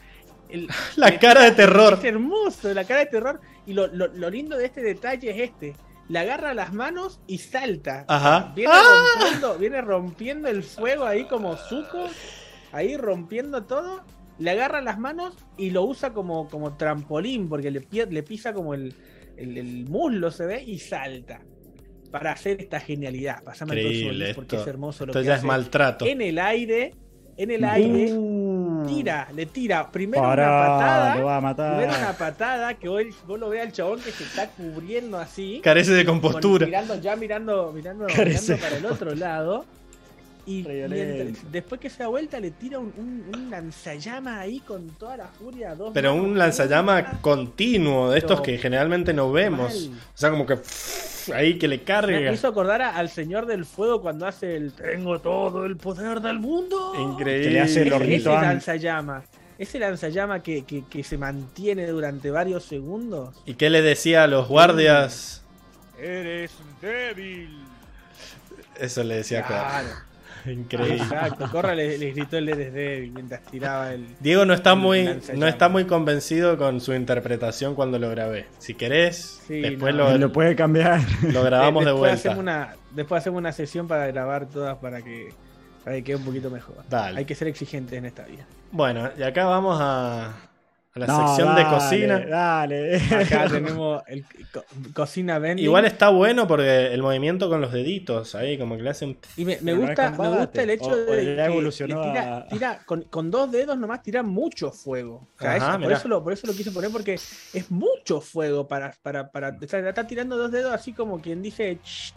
el- 0.48 0.68
La 0.96 1.08
el- 1.08 1.18
cara 1.18 1.42
de 1.42 1.52
terror. 1.52 1.94
Es 1.94 2.04
hermoso, 2.04 2.72
la 2.74 2.84
cara 2.84 3.00
de 3.00 3.06
terror. 3.06 3.40
Y 3.66 3.72
lo, 3.74 3.86
lo- 3.88 4.08
lo 4.08 4.30
lindo 4.30 4.56
de 4.56 4.64
este 4.66 4.80
detalle 4.82 5.30
es 5.30 5.50
este: 5.50 5.76
le 6.08 6.18
agarra 6.18 6.54
las 6.54 6.72
manos 6.72 7.20
y 7.26 7.38
salta. 7.38 8.04
Ajá. 8.08 8.52
Viene, 8.56 8.72
¡Ah! 8.74 9.04
rompiendo, 9.20 9.58
viene 9.58 9.80
rompiendo 9.82 10.48
el 10.48 10.62
fuego 10.62 11.04
ahí 11.04 11.24
como 11.24 11.56
suco, 11.56 12.06
ahí 12.72 12.96
rompiendo 12.96 13.64
todo. 13.64 14.02
Le 14.38 14.50
agarra 14.52 14.80
las 14.80 14.98
manos 14.98 15.34
y 15.58 15.70
lo 15.70 15.84
usa 15.84 16.12
como, 16.14 16.48
como 16.48 16.76
trampolín, 16.76 17.48
porque 17.48 17.70
le, 17.70 17.86
le 18.10 18.22
pisa 18.22 18.52
como 18.54 18.72
el, 18.74 18.94
el- 19.36 19.58
el 19.58 19.84
muslo, 19.86 20.30
se 20.30 20.46
ve, 20.46 20.62
y 20.62 20.78
salta. 20.78 21.40
Para 22.10 22.32
hacer 22.32 22.60
esta 22.60 22.80
genialidad. 22.80 23.42
Pasame 23.44 23.72
el 23.74 23.78
Increíble 23.86 24.24
link 24.26 24.34
porque 24.34 24.56
esto. 24.56 24.62
es 24.68 24.68
hermoso 24.74 25.06
lo 25.06 25.12
Esto 25.12 25.20
que 25.20 25.26
ya 25.26 25.36
es 25.36 25.44
maltrato. 25.44 26.06
En 26.06 26.20
el 26.22 26.38
aire, 26.40 26.94
en 27.36 27.50
el 27.52 27.62
aire, 27.64 28.12
Uh, 28.14 28.84
tira, 28.88 29.28
le 29.34 29.46
tira 29.46 29.92
primero 29.92 30.22
una 30.22 30.34
patada. 30.36 31.16
lo 31.16 31.24
va 31.26 31.36
a 31.36 31.40
matar. 31.40 31.76
Primero 31.76 31.98
una 31.98 32.12
patada 32.18 32.74
que 32.74 32.88
vos, 32.88 33.02
vos 33.28 33.38
lo 33.38 33.48
veas 33.50 33.66
al 33.66 33.72
chabón 33.72 34.00
que 34.00 34.10
se 34.10 34.24
está 34.24 34.48
cubriendo 34.48 35.18
así. 35.18 35.60
Carece 35.62 35.92
de 35.92 36.04
con- 36.04 36.18
compostura. 36.20 36.66
mirando, 36.66 36.98
ya 37.00 37.14
mirando, 37.14 37.72
mirando, 37.72 38.06
mirando 38.06 38.56
para 38.58 38.76
el 38.76 38.86
otro 38.86 39.14
lado. 39.14 39.66
Y 40.50 40.62
mientras- 40.88 41.52
después 41.52 41.80
que 41.80 41.88
se 41.90 41.98
da 42.02 42.08
vuelta 42.08 42.40
le 42.40 42.50
tira 42.50 42.78
un, 42.78 42.92
un, 42.96 43.24
un 43.34 43.50
lanzallamas 43.50 44.38
ahí 44.40 44.60
con 44.60 44.88
toda 44.90 45.16
la 45.16 45.26
furia. 45.28 45.74
Dos 45.74 45.92
Pero 45.94 46.14
un 46.14 46.36
lanzallama 46.36 47.20
continuo, 47.20 48.10
de 48.10 48.18
estos 48.18 48.40
Pero 48.40 48.42
que 48.42 48.58
generalmente 48.58 49.12
no 49.12 49.30
vemos. 49.30 49.72
mal. 49.88 49.98
O 50.14 50.18
sea, 50.18 50.30
como 50.30 50.46
que 50.46 50.56
pff, 50.56 51.30
ahí 51.34 51.58
que 51.58 51.68
le 51.68 51.78
Me 51.78 51.84
carga. 51.84 52.32
hizo 52.32 52.48
acordar 52.48 52.82
a- 52.82 52.96
al 52.96 53.08
señor 53.08 53.46
del 53.46 53.64
fuego 53.64 54.00
cuando 54.02 54.26
hace 54.26 54.56
el 54.56 54.72
Tengo 54.72 55.18
todo 55.20 55.64
el 55.66 55.76
poder 55.76 56.20
del 56.20 56.38
mundo. 56.38 56.92
Increíble. 56.98 57.44
Que 57.44 57.50
le 57.50 57.60
hace 57.60 57.82
el 57.82 57.86
Ese, 57.88 57.96
hornito 57.96 58.32
ese 58.32 58.42
lanzallama. 58.42 59.22
Ese 59.58 59.78
lanzallama 59.78 60.42
que, 60.42 60.64
que, 60.64 60.84
que 60.88 61.04
se 61.04 61.18
mantiene 61.18 61.86
durante 61.86 62.30
varios 62.30 62.64
segundos. 62.64 63.34
¿Y 63.44 63.54
qué 63.54 63.68
le 63.68 63.82
decía 63.82 64.24
a 64.24 64.26
los 64.26 64.48
guardias? 64.48 65.44
Eres 66.00 66.50
débil. 66.80 67.58
Eso 68.78 69.04
le 69.04 69.16
decía 69.16 69.40
a 69.40 69.46
Corra. 69.46 70.06
Increíble. 70.50 70.96
Exacto. 70.96 71.48
Corra 71.50 71.74
le, 71.74 71.98
le 71.98 72.12
gritó 72.12 72.36
el 72.38 72.48
eres 72.48 72.72
débil 72.72 73.12
mientras 73.12 73.42
tiraba 73.42 73.92
el. 73.92 74.06
Diego 74.20 74.44
no 74.44 74.54
está 74.54 74.72
el 74.72 74.78
muy, 74.78 75.08
no 75.34 75.46
está 75.46 75.68
muy 75.68 75.84
convencido 75.84 76.56
con 76.56 76.80
su 76.80 76.92
interpretación 76.94 77.74
cuando 77.74 77.98
lo 77.98 78.10
grabé. 78.10 78.46
Si 78.58 78.74
querés, 78.74 79.40
Sí, 79.46 79.60
después 79.60 79.94
no. 79.94 80.10
lo, 80.10 80.18
Lo 80.18 80.32
puede 80.32 80.54
cambiar. 80.56 81.00
lo 81.22 81.42
grabamos 81.42 81.84
de 81.84 81.92
vuelta. 81.92 82.14
Hacemos 82.16 82.38
una, 82.38 82.74
después 82.92 83.20
hacemos 83.20 83.38
una 83.38 83.52
sesión 83.52 83.86
para 83.88 84.06
grabar 84.06 84.46
todas 84.46 84.76
para 84.78 85.02
que, 85.02 85.30
para 85.84 85.96
que 85.96 86.04
quede 86.04 86.16
un 86.16 86.24
poquito 86.24 86.50
mejor. 86.50 86.76
Dale. 86.88 87.18
Hay 87.18 87.24
que 87.24 87.34
ser 87.34 87.48
exigentes 87.48 87.98
en 87.98 88.04
esta 88.06 88.24
vida. 88.24 88.44
Bueno, 88.72 89.10
y 89.18 89.22
acá 89.22 89.46
vamos 89.46 89.78
a, 89.80 90.34
a 90.92 90.98
la 90.98 91.06
No, 91.06 91.28
sección 91.28 91.54
de 91.54 91.64
cocina. 91.66 92.18
Dale. 92.18 92.96
Acá 92.96 93.46
tenemos 93.50 94.02
el 94.08 94.24
co- 94.52 94.64
cocina 94.92 95.38
vending. 95.38 95.64
Igual 95.64 95.84
está 95.84 96.08
bueno 96.08 96.48
porque 96.48 96.86
el 96.92 97.00
movimiento 97.00 97.48
con 97.48 97.60
los 97.60 97.72
deditos 97.72 98.34
ahí, 98.34 98.58
como 98.58 98.76
que 98.76 98.82
le 98.82 98.90
hacen. 98.90 99.16
Y 99.36 99.44
me, 99.44 99.52
me 99.60 99.72
Pero 99.72 99.76
no 99.76 99.86
gusta, 99.86 100.10
me 100.10 100.28
gusta 100.38 100.62
el 100.62 100.70
hecho 100.70 100.90
O- 100.90 100.96
de 100.96 101.36
ya 101.36 101.46
que 101.46 101.52
evolucionó 101.52 102.02
le 102.04 102.10
tira, 102.10 102.36
a- 102.38 102.48
tira 102.48 102.78
con, 102.84 103.02
con 103.02 103.30
dos 103.30 103.52
dedos 103.52 103.78
nomás 103.78 104.02
tira 104.02 104.22
mucho 104.24 104.72
fuego. 104.72 105.28
O 105.36 105.40
sea, 105.40 105.54
Ajá, 105.54 105.74
es- 105.76 105.82
por, 105.84 105.92
eso 105.92 106.08
lo, 106.08 106.24
por 106.24 106.32
eso 106.32 106.46
lo 106.48 106.54
quise 106.54 106.72
poner 106.72 106.90
porque 106.90 107.14
es 107.14 107.70
mucho 107.70 108.20
fuego 108.20 108.66
para, 108.66 108.92
para, 109.02 109.30
para 109.30 109.50
o 109.62 109.68
sea, 109.68 109.88
está 109.88 110.06
tirando 110.08 110.36
dos 110.36 110.50
dedos 110.50 110.72
así 110.72 110.92
como 110.92 111.20
quien 111.20 111.40
dice 111.40 111.78
"Shh", 111.84 112.12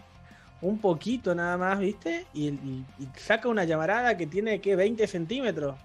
un 0.62 0.80
poquito 0.80 1.36
nada 1.36 1.58
más, 1.58 1.78
¿viste? 1.78 2.26
Y, 2.34 2.48
y- 2.48 2.86
y 2.98 3.08
saca 3.20 3.48
una 3.50 3.66
llamarada 3.66 4.18
que 4.18 4.26
tiene 4.26 4.60
que 4.62 4.76
20 4.76 5.06
centímetros. 5.06 5.76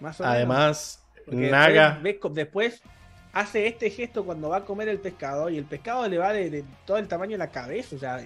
Más 0.00 0.18
o 0.20 0.24
menos. 0.24 1.00
Porque 1.24 1.50
Naga. 1.50 1.98
Después, 2.02 2.34
después 2.34 2.82
hace 3.32 3.66
este 3.66 3.90
gesto 3.90 4.24
cuando 4.24 4.50
va 4.50 4.58
a 4.58 4.64
comer 4.64 4.88
el 4.88 4.98
pescado 4.98 5.50
y 5.50 5.58
el 5.58 5.64
pescado 5.64 6.08
le 6.08 6.18
va 6.18 6.32
de, 6.32 6.50
de 6.50 6.64
todo 6.86 6.98
el 6.98 7.08
tamaño 7.08 7.32
de 7.32 7.38
la 7.38 7.50
cabeza. 7.50 7.96
O 7.96 7.98
sea, 7.98 8.24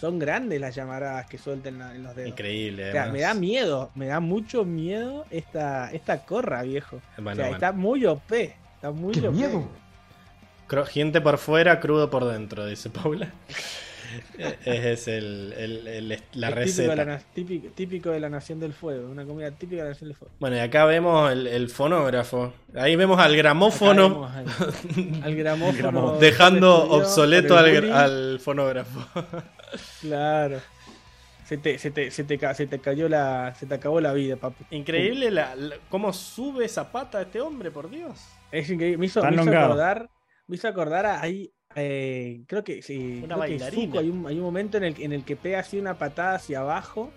son 0.00 0.18
grandes 0.18 0.60
las 0.60 0.74
llamaradas 0.74 1.26
que 1.26 1.38
sueltan 1.38 1.80
en 1.80 2.02
los 2.02 2.14
dedos. 2.14 2.30
Increíble. 2.30 2.90
O 2.90 2.92
sea, 2.92 3.06
me 3.06 3.20
da 3.20 3.34
miedo, 3.34 3.90
me 3.94 4.06
da 4.06 4.20
mucho 4.20 4.64
miedo 4.64 5.24
esta, 5.30 5.90
esta 5.92 6.24
corra, 6.24 6.62
viejo. 6.62 7.00
Bueno, 7.16 7.32
o 7.32 7.34
sea, 7.34 7.44
bueno. 7.44 7.56
está 7.56 7.72
muy 7.72 8.04
OP. 8.04 8.32
Está 8.32 8.90
muy 8.90 9.12
¡Qué 9.12 9.26
OP. 9.26 9.34
miedo! 9.34 9.68
Crujiente 10.66 11.20
por 11.20 11.38
fuera, 11.38 11.80
crudo 11.80 12.10
por 12.10 12.24
dentro, 12.24 12.66
dice 12.66 12.90
Paula. 12.90 13.32
Ese 14.64 14.92
es 14.92 15.08
el, 15.08 15.54
el- 15.56 15.86
el- 15.86 16.08
la 16.08 16.16
Es 16.16 16.22
típico 16.24 16.48
de, 16.48 16.50
receta. 16.54 17.04
la, 17.04 17.18
típico, 17.18 17.68
típico 17.74 18.10
de 18.10 18.20
la 18.20 18.28
Nación 18.28 18.60
del 18.60 18.72
Fuego. 18.72 19.08
Una 19.10 19.24
comida 19.24 19.50
típica 19.50 19.82
de 19.82 19.88
la 19.88 19.88
Nación 19.90 20.08
del 20.10 20.16
Fuego. 20.16 20.34
Bueno, 20.38 20.56
y 20.56 20.60
acá 20.60 20.84
vemos 20.84 21.30
el, 21.32 21.46
el 21.46 21.68
fonógrafo. 21.70 22.52
Ahí 22.74 22.96
vemos 22.96 23.18
al 23.18 23.36
gramófono 23.36 24.08
vemos 24.10 24.32
al, 24.34 25.22
al 25.24 25.34
gramófono. 25.36 25.78
Gramófono. 25.78 26.18
dejando 26.20 26.90
obsoleto 26.90 27.56
al, 27.56 28.38
fonógrafo. 28.40 29.00
Claro. 30.00 30.60
Se 31.44 31.58
te, 31.58 31.78
se 31.78 31.90
te, 31.90 32.10
se 32.10 32.24
te, 32.24 32.54
se 32.54 32.66
te 32.66 32.78
cayó 32.80 33.08
la. 33.08 33.54
Se 33.58 33.66
te 33.66 33.74
acabó 33.74 34.00
la 34.00 34.12
vida, 34.12 34.36
papi. 34.36 34.64
Increíble 34.70 35.30
la- 35.30 35.54
la- 35.54 35.76
cómo 35.88 36.12
sube 36.12 36.64
esa 36.64 36.90
pata 36.90 37.20
este 37.22 37.40
hombre, 37.40 37.70
por 37.70 37.88
Dios. 37.90 38.18
Es 38.50 38.68
increíble. 38.70 38.98
Me 38.98 39.06
hizo, 39.06 39.22
me 39.22 39.34
hizo 39.34 39.42
acordar. 39.56 40.08
Me 40.48 40.56
hizo 40.56 40.68
acordar 40.68 41.06
a 41.06 41.20
ahí. 41.20 41.50
Eh, 41.76 42.40
creo 42.46 42.64
que 42.64 42.82
sí. 42.82 43.20
Una 43.22 43.26
creo 43.26 43.28
que 43.28 43.34
bailarina. 43.58 43.84
Zuko, 43.86 43.98
hay, 44.00 44.08
un, 44.10 44.26
hay 44.26 44.36
un 44.36 44.42
momento 44.42 44.76
en 44.78 44.84
el, 44.84 45.00
en 45.00 45.12
el 45.12 45.24
que 45.24 45.36
pega 45.36 45.60
así 45.60 45.78
una 45.78 45.94
patada 45.94 46.34
hacia 46.36 46.60
abajo. 46.60 47.12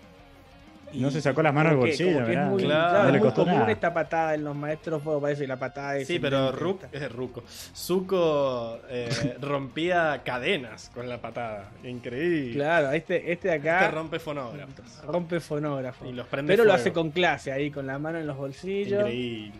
No 0.92 1.12
se 1.12 1.22
sacó 1.22 1.44
las 1.44 1.54
manos 1.54 1.74
del 1.74 1.80
bolsillo, 1.82 2.26
que 2.26 2.34
es 2.34 2.40
muy, 2.48 2.64
Claro. 2.64 3.04
No 3.04 3.20
muy 3.20 3.32
común 3.32 3.54
nada. 3.60 3.72
esta 3.72 3.94
patada 3.94 4.34
en 4.34 4.44
los 4.44 4.56
maestros 4.56 5.04
fuego, 5.04 5.22
parece 5.22 5.46
la 5.46 5.58
patada 5.58 5.92
de 5.94 6.04
Sí, 6.04 6.18
pero 6.18 6.48
esta. 6.50 6.90
es 6.92 7.12
Ruko. 7.12 7.44
Zuko 7.76 8.80
eh, 8.90 9.08
rompía 9.40 10.20
cadenas 10.26 10.90
con 10.92 11.08
la 11.08 11.22
patada. 11.22 11.70
Increíble. 11.84 12.54
Claro, 12.56 12.92
este, 12.92 13.32
este 13.32 13.50
de 13.50 13.56
Este 13.58 13.70
acá 13.70 13.92
rompe 13.92 14.18
fonógrafos. 14.18 15.06
rompe 15.06 15.40
fonógrafo. 15.40 16.08
Y 16.08 16.12
los 16.14 16.26
prende 16.26 16.52
Pero 16.54 16.64
lo 16.66 16.74
hace 16.74 16.92
con 16.92 17.12
clase 17.12 17.52
ahí, 17.52 17.70
con 17.70 17.86
la 17.86 18.00
mano 18.00 18.18
en 18.18 18.26
los 18.26 18.36
bolsillos. 18.38 19.02
Increíble. 19.02 19.54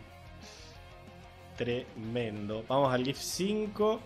Tremendo. 1.58 2.64
Vamos 2.68 2.92
al 2.94 3.04
GIF 3.04 3.18
5. 3.18 4.00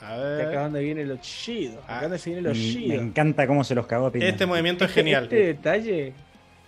A 0.00 0.16
De 0.18 0.42
acá 0.42 0.50
ver. 0.50 0.58
donde 0.60 0.80
viene 0.82 1.04
lo 1.04 1.16
chido. 1.18 1.80
Ah, 1.88 1.96
Acá 1.98 2.02
donde 2.02 2.18
se 2.18 2.30
viene 2.30 2.42
lo 2.42 2.50
Me, 2.54 2.58
me 2.58 2.60
chido. 2.64 2.94
encanta 3.02 3.46
cómo 3.46 3.64
se 3.64 3.74
los 3.74 3.86
cagó 3.86 4.06
a 4.06 4.12
piña. 4.12 4.28
Este 4.28 4.46
movimiento 4.46 4.84
es 4.84 4.92
genial. 4.92 5.24
Este 5.24 5.36
detalle 5.46 6.12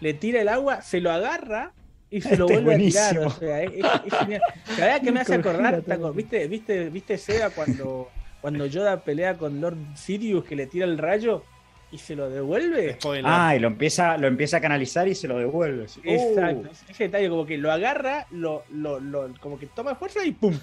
le 0.00 0.14
tira 0.14 0.40
el 0.40 0.48
agua, 0.48 0.82
se 0.82 1.00
lo 1.00 1.10
agarra 1.12 1.72
y 2.10 2.20
se 2.22 2.36
lo 2.36 2.46
Este 2.46 2.58
es 2.58 2.64
vuelve 2.64 2.74
a 2.74 2.88
tirar. 2.88 3.18
O 3.26 3.30
sea, 3.30 3.62
es, 3.62 3.72
es- 3.72 3.84
es 4.06 4.18
genial. 4.18 4.42
La 4.78 4.84
verdad 4.86 5.00
que 5.02 5.12
me 5.12 5.20
hace 5.20 5.34
acordar, 5.34 5.82
¿te 5.82 5.94
todo. 5.96 6.10
acor- 6.12 6.16
¿viste, 6.16 6.48
viste, 6.48 6.90
viste 6.90 7.18
Sega 7.18 7.50
cuando, 7.50 8.08
cuando 8.40 8.66
Yoda 8.66 9.00
pelea 9.04 9.34
con 9.34 9.60
Lord 9.60 9.76
Sirius 9.94 10.44
que 10.44 10.56
le 10.56 10.66
tira 10.66 10.86
el 10.86 10.98
rayo 10.98 11.44
y 11.92 11.98
se 11.98 12.16
lo 12.16 12.28
devuelve? 12.30 12.94
Spoiler. 12.94 13.24
Ah, 13.26 13.54
y 13.54 13.60
lo 13.60 13.68
empieza, 13.68 14.16
lo 14.16 14.26
empieza 14.26 14.56
a 14.56 14.60
canalizar 14.60 15.06
y 15.06 15.14
se 15.14 15.28
lo 15.28 15.38
devuelve. 15.38 15.84
Exacto. 16.02 16.68
Uh, 16.68 16.90
Ese 16.90 17.04
detalle 17.04 17.28
como 17.28 17.46
que 17.46 17.58
lo 17.58 17.70
agarra, 17.70 18.26
lo, 18.32 18.64
lo, 18.70 18.98
lo- 18.98 19.32
como 19.40 19.56
que 19.58 19.66
toma 19.66 19.94
fuerza 19.94 20.24
y 20.24 20.32
¡pum! 20.32 20.58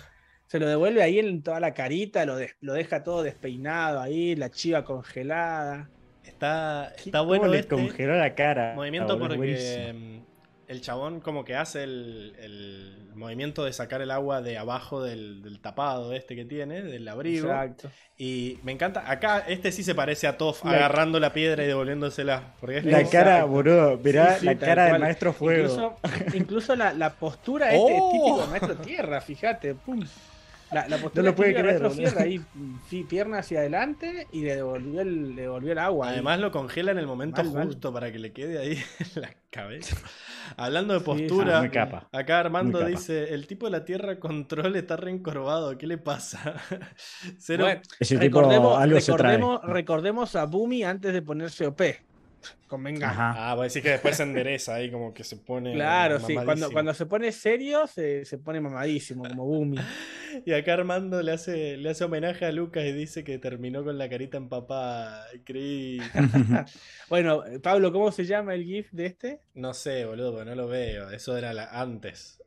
Se 0.47 0.59
lo 0.59 0.67
devuelve 0.67 1.03
ahí 1.03 1.19
en 1.19 1.41
toda 1.43 1.59
la 1.59 1.73
carita, 1.73 2.25
lo, 2.25 2.35
des- 2.37 2.55
lo 2.61 2.73
deja 2.73 3.03
todo 3.03 3.21
despeinado 3.23 3.99
ahí, 3.99 4.35
la 4.35 4.49
chiva 4.49 4.83
congelada. 4.85 5.89
Está, 6.23 6.93
está 6.97 7.19
cómo 7.19 7.29
bueno 7.29 7.47
le 7.47 7.59
este 7.59 7.75
congeló 7.75 8.15
la 8.17 8.33
cara. 8.35 8.73
movimiento 8.75 9.17
porque 9.19 9.37
buenísimo. 9.37 9.93
mm, 9.93 10.21
el 10.67 10.81
chabón 10.81 11.19
como 11.21 11.43
que 11.45 11.55
hace 11.55 11.83
el, 11.83 12.33
el 12.39 13.09
movimiento 13.15 13.63
de 13.63 13.71
sacar 13.73 14.01
el 14.01 14.11
agua 14.11 14.41
de 14.41 14.57
abajo 14.57 15.01
del, 15.01 15.41
del 15.41 15.59
tapado 15.59 16.13
este 16.13 16.35
que 16.35 16.43
tiene, 16.45 16.81
del 16.83 17.07
abrigo. 17.07 17.47
Exacto. 17.47 17.89
Y 18.17 18.59
me 18.63 18.71
encanta. 18.73 19.09
Acá 19.09 19.39
este 19.47 19.71
sí 19.71 19.83
se 19.83 19.95
parece 19.95 20.27
a 20.27 20.37
Toff 20.37 20.63
La- 20.65 20.71
agarrando 20.71 21.19
la 21.19 21.31
piedra 21.33 21.63
y 21.63 21.67
devolviéndosela. 21.67 22.53
Porque 22.59 22.77
es 22.79 22.85
La 22.85 22.99
como- 22.99 23.09
cara, 23.11 23.43
boludo, 23.45 23.97
mirá 24.03 24.33
Sí, 24.35 24.39
sí, 24.41 24.45
la 24.45 24.55
cara 24.57 24.85
del 24.91 24.99
maestro 24.99 25.33
fuego. 25.33 25.63
Incluso, 25.63 25.95
incluso 26.35 26.75
la, 26.75 26.93
la 26.93 27.13
postura 27.13 27.73
este 27.73 27.95
es 27.95 28.01
¡Oh! 28.01 28.11
típico 28.11 28.41
del 28.41 28.49
maestro 28.49 28.75
tierra, 28.75 29.21
fíjate, 29.21 29.73
pum. 29.75 30.03
La, 30.71 30.87
la 30.89 30.97
postura 30.97 31.23
lo 31.23 31.35
puede 31.35 31.53
creer, 31.53 31.81
ahí, 32.17 32.41
sí, 32.89 33.03
pierna 33.03 33.39
hacia 33.39 33.59
adelante 33.59 34.27
y 34.33 34.41
le 34.41 34.55
devolvió 34.55 35.01
el, 35.01 35.35
le 35.35 35.43
devolvió 35.43 35.71
el 35.71 35.77
agua. 35.77 36.07
ahí. 36.07 36.13
Además 36.15 36.39
lo 36.39 36.51
congela 36.51 36.91
en 36.91 36.97
el 36.97 37.07
momento 37.07 37.41
Mal, 37.43 37.53
mal. 37.53 37.65
justo 37.67 37.93
para 37.93 38.11
que 38.11 38.19
le 38.19 38.33
quede 38.33 38.59
ahí 38.59 38.71
en 39.15 39.21
la 39.21 39.33
cabeza. 39.49 39.95
Hablando 40.57 40.93
de 40.93 40.99
Sí, 40.99 41.05
postura, 41.05 41.59
Ah, 41.59 42.07
acá 42.11 42.39
Armando 42.39 42.83
dice, 42.85 43.33
el 43.33 43.47
tipo 43.47 43.65
de 43.65 43.71
la 43.71 43.85
Tierra 43.85 44.19
control 44.19 44.75
está 44.75 44.97
reencorvado, 44.97 45.77
¿qué 45.77 45.87
le 45.87 45.97
pasa? 45.97 46.55
Cero... 47.37 47.65
Bueno, 47.65 47.81
recordemos, 48.19 48.77
algo 48.77 48.99
se 48.99 49.13
trae. 49.13 49.37
recordemos, 49.37 49.61
recordemos 49.63 50.35
a 50.35 50.45
Bumi 50.45 50.83
antes 50.83 51.13
de 51.13 51.21
ponerse 51.21 51.65
OP. 51.67 51.81
Convenga. 52.67 53.09
Ajá. 53.09 53.33
Ah, 53.51 53.55
voy 53.55 53.61
a 53.61 53.63
decir 53.65 53.81
que 53.81 53.89
después 53.91 54.17
se 54.17 54.23
endereza 54.23 54.75
ahí, 54.75 54.91
como 54.91 55.13
que 55.13 55.23
se 55.23 55.37
pone. 55.37 55.73
Claro, 55.73 56.19
sí. 56.19 56.35
Cuando, 56.35 56.69
cuando 56.71 56.93
se 56.93 57.05
pone 57.05 57.31
serio, 57.31 57.87
se, 57.87 58.25
se 58.25 58.37
pone 58.37 58.59
mamadísimo, 58.59 59.23
como 59.27 59.45
Bumi. 59.45 59.77
Y 60.45 60.51
acá 60.53 60.73
Armando 60.73 61.21
le 61.23 61.31
hace, 61.31 61.77
le 61.77 61.89
hace 61.89 62.03
homenaje 62.03 62.45
a 62.45 62.51
Lucas 62.51 62.83
y 62.83 62.91
dice 62.91 63.23
que 63.23 63.39
terminó 63.39 63.83
con 63.83 63.97
la 63.97 64.07
carita 64.09 64.37
empapada. 64.37 65.25
Increíble. 65.33 66.05
Bueno, 67.09 67.43
Pablo, 67.63 67.91
¿cómo 67.91 68.11
se 68.11 68.25
llama 68.25 68.53
el 68.53 68.63
GIF 68.65 68.91
de 68.91 69.05
este? 69.05 69.39
No 69.53 69.73
sé, 69.73 70.05
boludo, 70.05 70.43
no 70.43 70.53
lo 70.53 70.67
veo. 70.67 71.09
Eso 71.09 71.37
era 71.37 71.53
la- 71.53 71.69
antes. 71.71 72.43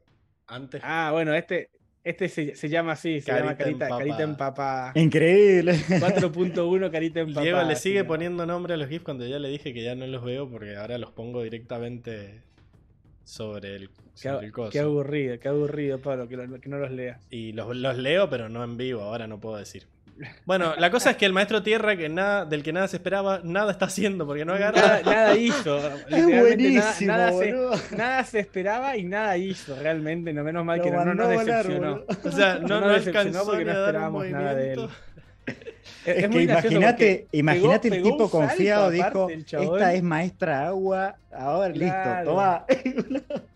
Antes. 0.47 0.83
Ah, 0.85 1.11
bueno, 1.13 1.35
este, 1.35 1.71
Este 2.03 2.29
se, 2.31 2.55
se 2.55 2.69
llama 2.71 2.93
así, 2.93 3.21
se 3.21 3.31
llama 3.31 3.57
Carita 3.57 3.89
Carita, 3.89 3.99
Carita 3.99 4.23
Empapada. 4.23 4.93
Increíble. 4.95 5.75
4.1 5.75 6.91
Carita 6.91 7.21
Empapada. 7.21 7.43
Diego 7.45 7.63
le 7.63 7.77
sigue 7.77 8.05
poniendo 8.05 8.47
nombre 8.47 8.75
a 8.75 8.77
los 8.79 8.89
GIFs 8.89 9.05
cuando 9.05 9.27
ya 9.27 9.39
le 9.39 9.49
dije 9.51 9.75
que 9.75 9.83
ya 9.83 9.95
no 9.95 10.07
los 10.07 10.25
veo 10.25 10.49
porque 10.49 10.77
ahora 10.77 10.97
los 10.99 11.11
pongo 11.13 11.43
directamente 11.43 12.41
sobre 13.25 13.77
el, 13.77 13.89
Qué, 13.91 14.29
sobre 14.31 14.47
el 14.47 14.53
coso. 14.53 14.71
qué 14.73 14.81
aburrido, 14.81 15.39
qué 15.39 15.49
aburrido, 15.49 15.99
Pablo, 16.01 16.27
que, 16.27 16.37
lo- 16.37 16.61
que 16.61 16.69
no 16.69 16.79
los 16.79 16.91
leas. 16.91 17.21
Y 17.31 17.53
los, 17.53 17.77
los 17.77 17.97
leo, 17.99 18.29
pero 18.31 18.49
no 18.49 18.65
en 18.65 18.77
vivo, 18.77 19.03
ahora 19.03 19.27
no 19.27 19.39
puedo 19.39 19.57
decir. 19.57 19.87
Bueno, 20.45 20.75
la 20.77 20.91
cosa 20.91 21.11
es 21.11 21.17
que 21.17 21.27
el 21.27 21.33
maestro 21.33 21.63
Tierra, 21.63 21.97
que 21.97 22.09
nada, 22.09 22.45
del 22.45 22.63
que 22.63 22.73
nada 22.73 22.89
se 22.89 22.97
esperaba, 22.97 23.41
nada 23.43 23.73
está 23.73 23.87
haciendo 23.87 24.27
porque 24.27 24.45
no 24.45 24.53
agarra. 24.53 24.81
Nada, 24.81 25.03
nada 25.03 25.37
hizo. 25.37 25.79
Es 25.79 25.95
literalmente 26.11 26.41
buenísimo, 26.41 27.13
nada, 27.13 27.31
nada 27.31 27.77
se, 27.79 27.97
nada 27.97 28.25
se 28.25 28.39
esperaba 28.41 28.97
y 28.97 29.05
nada 29.05 29.37
hizo, 29.37 29.77
realmente. 29.77 30.33
No 30.33 30.45
menos 30.45 30.65
mal 30.65 30.79
Lo 30.79 30.85
que 30.85 30.91
no, 30.91 31.05
no 31.05 31.15
nos 31.15 31.27
volar, 31.27 31.67
decepcionó. 31.67 32.05
O 32.25 32.31
sea, 32.31 32.55
no, 32.55 32.69
No 32.69 32.81
no, 32.81 32.87
nos 32.87 33.05
decepcionó 33.05 33.19
alcanzó 33.21 33.47
porque 33.47 33.65
no 33.65 33.71
esperábamos 33.73 34.27
nada 34.29 34.55
de 34.55 34.73
él. 34.73 34.89
Es, 35.47 36.17
Es, 36.25 36.31
que 36.31 36.45
gracioso 36.45 36.75
imagínate, 36.77 37.27
imagínate 37.33 37.89
el 37.89 38.03
tipo 38.03 38.19
salto 38.19 38.31
confiado, 38.31 38.85
aparte 38.87 39.37
dijo, 39.37 39.75
esta 39.75 39.95
es 39.95 40.03
maestra 40.03 40.67
agua, 40.69 41.17
ahora 41.33 41.73
Claro. 41.73 42.19
listo, 42.19 42.31
toma. 42.31 42.65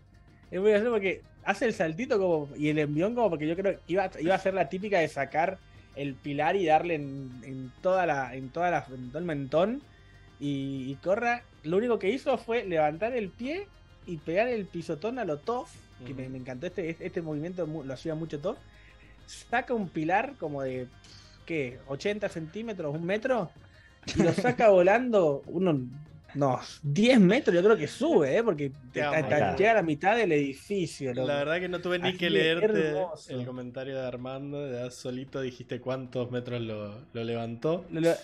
Es 0.51 0.61
muy 0.61 0.69
gracioso 0.69 0.93
porque 0.93 1.21
hace 1.43 1.65
el 1.65 1.73
saltito 1.73 2.19
como 2.19 2.49
y 2.55 2.69
el 2.69 2.79
envión 2.79 3.13
como 3.15 3.29
porque 3.29 3.47
yo 3.47 3.55
creo 3.55 3.73
que 3.73 3.79
iba, 3.87 4.09
iba 4.19 4.35
a 4.35 4.39
ser 4.39 4.53
la 4.53 4.69
típica 4.69 4.99
de 4.99 5.07
sacar 5.07 5.57
el 5.95 6.13
pilar 6.15 6.55
y 6.55 6.65
darle 6.65 6.95
en, 6.95 7.31
en 7.43 7.71
toda 7.81 8.05
la 8.05 8.35
en 8.35 8.49
toda 8.49 8.71
la 8.71 8.85
en 8.93 9.09
todo 9.09 9.19
el 9.19 9.25
mentón. 9.25 9.81
Y, 10.39 10.91
y 10.91 10.95
Corra 11.01 11.43
lo 11.63 11.77
único 11.77 11.99
que 11.99 12.09
hizo 12.09 12.37
fue 12.37 12.65
levantar 12.65 13.13
el 13.15 13.29
pie 13.29 13.67
y 14.05 14.17
pegar 14.17 14.47
el 14.47 14.65
pisotón 14.65 15.19
a 15.19 15.25
lo 15.25 15.37
Toff 15.37 15.73
que 16.05 16.13
me, 16.13 16.25
encantó 16.25 16.67
este 16.67 16.97
este 16.99 17.21
movimiento 17.21 17.65
lo 17.65 17.93
hacía 17.93 18.15
mucho 18.15 18.39
Toff 18.39 18.57
saca 19.25 19.73
un 19.73 19.89
pilar 19.89 20.33
como 20.37 20.61
de 20.61 20.87
¿qué? 21.45 21.79
80 21.87 22.27
centímetros 22.29 22.93
un 22.93 23.05
metro 23.05 23.49
y 24.15 24.21
lo 24.21 24.33
saca 24.33 24.69
volando 24.69 25.41
unos 26.35 26.79
no, 26.83 26.91
10 26.91 27.19
metros 27.19 27.55
yo 27.55 27.63
crro 27.63 27.77
que 27.77 27.87
sube, 27.87 28.37
¿eh? 28.37 28.43
porque 28.43 28.71
Te 28.91 28.99
llega 29.01 29.71
a 29.71 29.73
la 29.75 29.81
mitad 29.81 30.15
del 30.17 30.31
edificio. 30.31 31.13
loco. 31.13 31.27
La 31.27 31.35
verdad 31.35 31.59
que 31.59 31.69
no 31.69 31.79
tuve 31.81 31.99
ni 31.99 32.09
Así 32.09 32.17
que 32.17 32.29
leerte 32.29 32.93
el 33.29 33.45
comentario 33.45 33.95
de 33.95 34.05
Armando, 34.05 34.71
ya 34.71 34.91
solito 34.91 35.41
dijiste 35.41 35.79
cuántos 35.79 36.31
metros 36.31 36.61
lo, 36.61 36.95
lo 37.13 37.23
levantó. 37.23 37.85
Lo- 37.91 38.01
lo- 38.01 38.15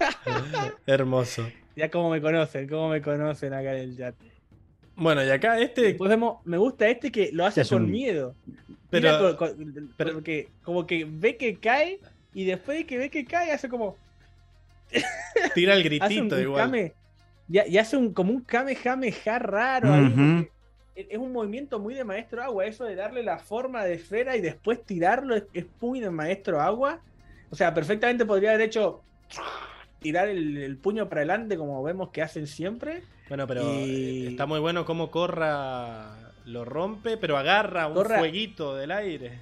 Hermoso. 0.86 1.48
ya 1.76 1.90
como 1.90 2.10
me 2.10 2.20
conocen, 2.20 2.68
como 2.68 2.88
me 2.88 3.00
conocen 3.02 3.52
acá 3.52 3.74
en 3.76 3.90
el 3.90 3.96
chat. 3.96 4.14
Bueno, 4.94 5.24
y 5.24 5.30
acá 5.30 5.58
este, 5.58 5.82
Después 5.82 6.10
vemos, 6.10 6.38
me 6.44 6.58
gusta 6.58 6.88
este 6.88 7.10
que 7.10 7.30
lo 7.32 7.46
hace 7.46 7.62
Es 7.62 7.68
con 7.70 7.84
un- 7.84 7.90
miedo. 7.90 8.34
Pero- 8.90 9.18
Mira, 9.18 9.36
con- 9.36 9.54
con- 9.56 9.94
pero- 9.96 10.12
porque 10.14 10.48
como 10.62 10.86
que 10.86 11.06
ve 11.08 11.36
que 11.36 11.56
cae 11.56 11.98
y 12.34 12.44
después 12.44 12.76
de 12.78 12.86
que 12.86 12.98
ve 12.98 13.08
que 13.10 13.24
cae 13.24 13.52
hace 13.52 13.68
como 13.68 13.96
tira 15.54 15.74
el 15.74 15.80
hace 16.02 16.20
un, 16.20 16.28
gritito 16.28 16.36
un 16.36 16.42
igual. 16.42 16.92
Ya, 17.52 17.66
y 17.66 17.78
hace 17.78 17.96
un 17.96 18.12
como 18.12 18.32
un 18.32 18.40
kamehameha 18.42 19.38
raro 19.38 19.92
ahí, 19.92 20.06
Ujú. 20.06 20.48
porque 20.94 21.08
es 21.14 21.18
un 21.18 21.32
movimiento 21.32 21.78
muy 21.78 21.94
de 21.94 22.04
maestro 22.04 22.42
agua, 22.42 22.66
eso 22.66 22.84
de 22.84 22.94
darle 22.96 23.22
la 23.22 23.38
forma 23.38 23.84
de 23.84 23.94
esfera 23.94 24.36
y 24.36 24.40
después 24.40 24.82
tirarlo 24.84 25.34
es, 25.36 25.44
es 25.54 25.66
muy 25.80 26.00
de 26.00 26.10
maestro 26.10 26.60
agua. 26.60 27.00
O 27.50 27.56
sea, 27.56 27.72
perfectamente 27.74 28.24
podría 28.24 28.50
haber 28.50 28.62
hecho 28.62 29.02
tirar 30.00 30.28
el, 30.28 30.56
el 30.58 30.76
puño 30.78 31.08
para 31.08 31.20
adelante 31.20 31.56
como 31.56 31.82
vemos 31.82 32.10
que 32.10 32.22
hacen 32.22 32.46
siempre. 32.46 33.02
Bueno, 33.28 33.46
pero 33.46 33.62
Y- 33.62 34.26
eh, 34.26 34.28
está 34.30 34.46
muy 34.46 34.58
bueno 34.60 34.84
cómo 34.84 35.10
Corra 35.10 36.16
lo 36.44 36.64
rompe, 36.64 37.16
pero 37.16 37.36
agarra 37.36 37.86
un 37.86 37.94
Corra- 37.94 38.18
fueguito 38.18 38.74
del 38.74 38.90
aire. 38.90 39.38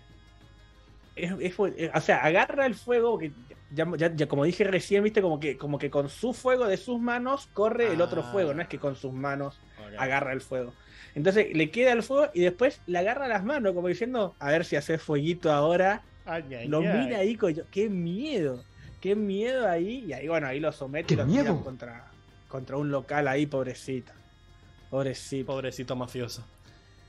Es- 1.17 1.33
es- 1.41 1.59
o 1.95 2.01
sea, 2.01 2.19
agarra 2.25 2.67
el 2.67 2.75
fuego, 2.75 3.19
que 3.19 3.33
ya, 3.73 3.87
ya- 3.97 4.15
ya 4.15 4.27
como 4.29 4.45
dije 4.45 4.65
recién, 4.65 5.03
viste, 5.05 5.23
como 5.23 5.39
que, 5.41 5.57
como 5.57 5.79
que 5.79 5.91
con 5.91 6.09
su 6.09 6.33
fuego 6.33 6.67
de 6.67 6.77
sus 6.77 7.01
manos 7.01 7.49
corre 7.53 7.93
el 7.93 8.01
otro 8.01 8.23
Ah. 8.25 8.31
fuego, 8.33 8.55
no 8.55 8.63
es 8.63 8.69
que 8.69 8.79
con 8.79 8.97
sus 8.97 9.13
manos 9.13 9.59
agarra 9.99 10.33
el 10.33 10.41
fuego. 10.41 10.73
Entonces 11.15 11.49
le 11.55 11.71
queda 11.71 11.93
el 11.93 12.03
fuego 12.03 12.31
y 12.35 12.41
después 12.43 12.81
le 12.87 12.99
agarra 12.99 13.27
las 13.29 13.45
manos, 13.45 13.75
como 13.75 13.89
diciendo, 13.89 14.35
a 14.39 14.51
ver 14.51 14.65
si 14.65 14.77
hace 14.77 14.97
fueguito 14.99 15.51
ahora. 15.53 16.03
Ay, 16.25 16.45
ay, 16.55 16.69
Lo 16.69 16.79
ay. 16.79 16.87
mira 17.07 17.19
ahí, 17.19 17.35
coño, 17.37 17.65
qué 17.73 17.89
miedo, 17.89 18.63
qué 19.01 19.17
miedo 19.17 19.69
ahí. 19.69 20.05
Y 20.07 20.13
ahí, 20.13 20.29
bueno, 20.29 20.47
ahí 20.47 20.61
lo 20.61 20.71
somete 20.71 21.15
y 21.15 21.17
¡Qué 21.17 21.23
lo 21.23 21.27
miedo! 21.27 21.65
contra, 21.65 22.05
contra 22.49 22.77
un 22.77 22.91
local 22.93 23.27
ahí, 23.27 23.47
pobrecito. 23.47 24.13
Pobrecito. 24.91 25.47
Pobrecito 25.47 25.97
mafioso. 25.97 26.45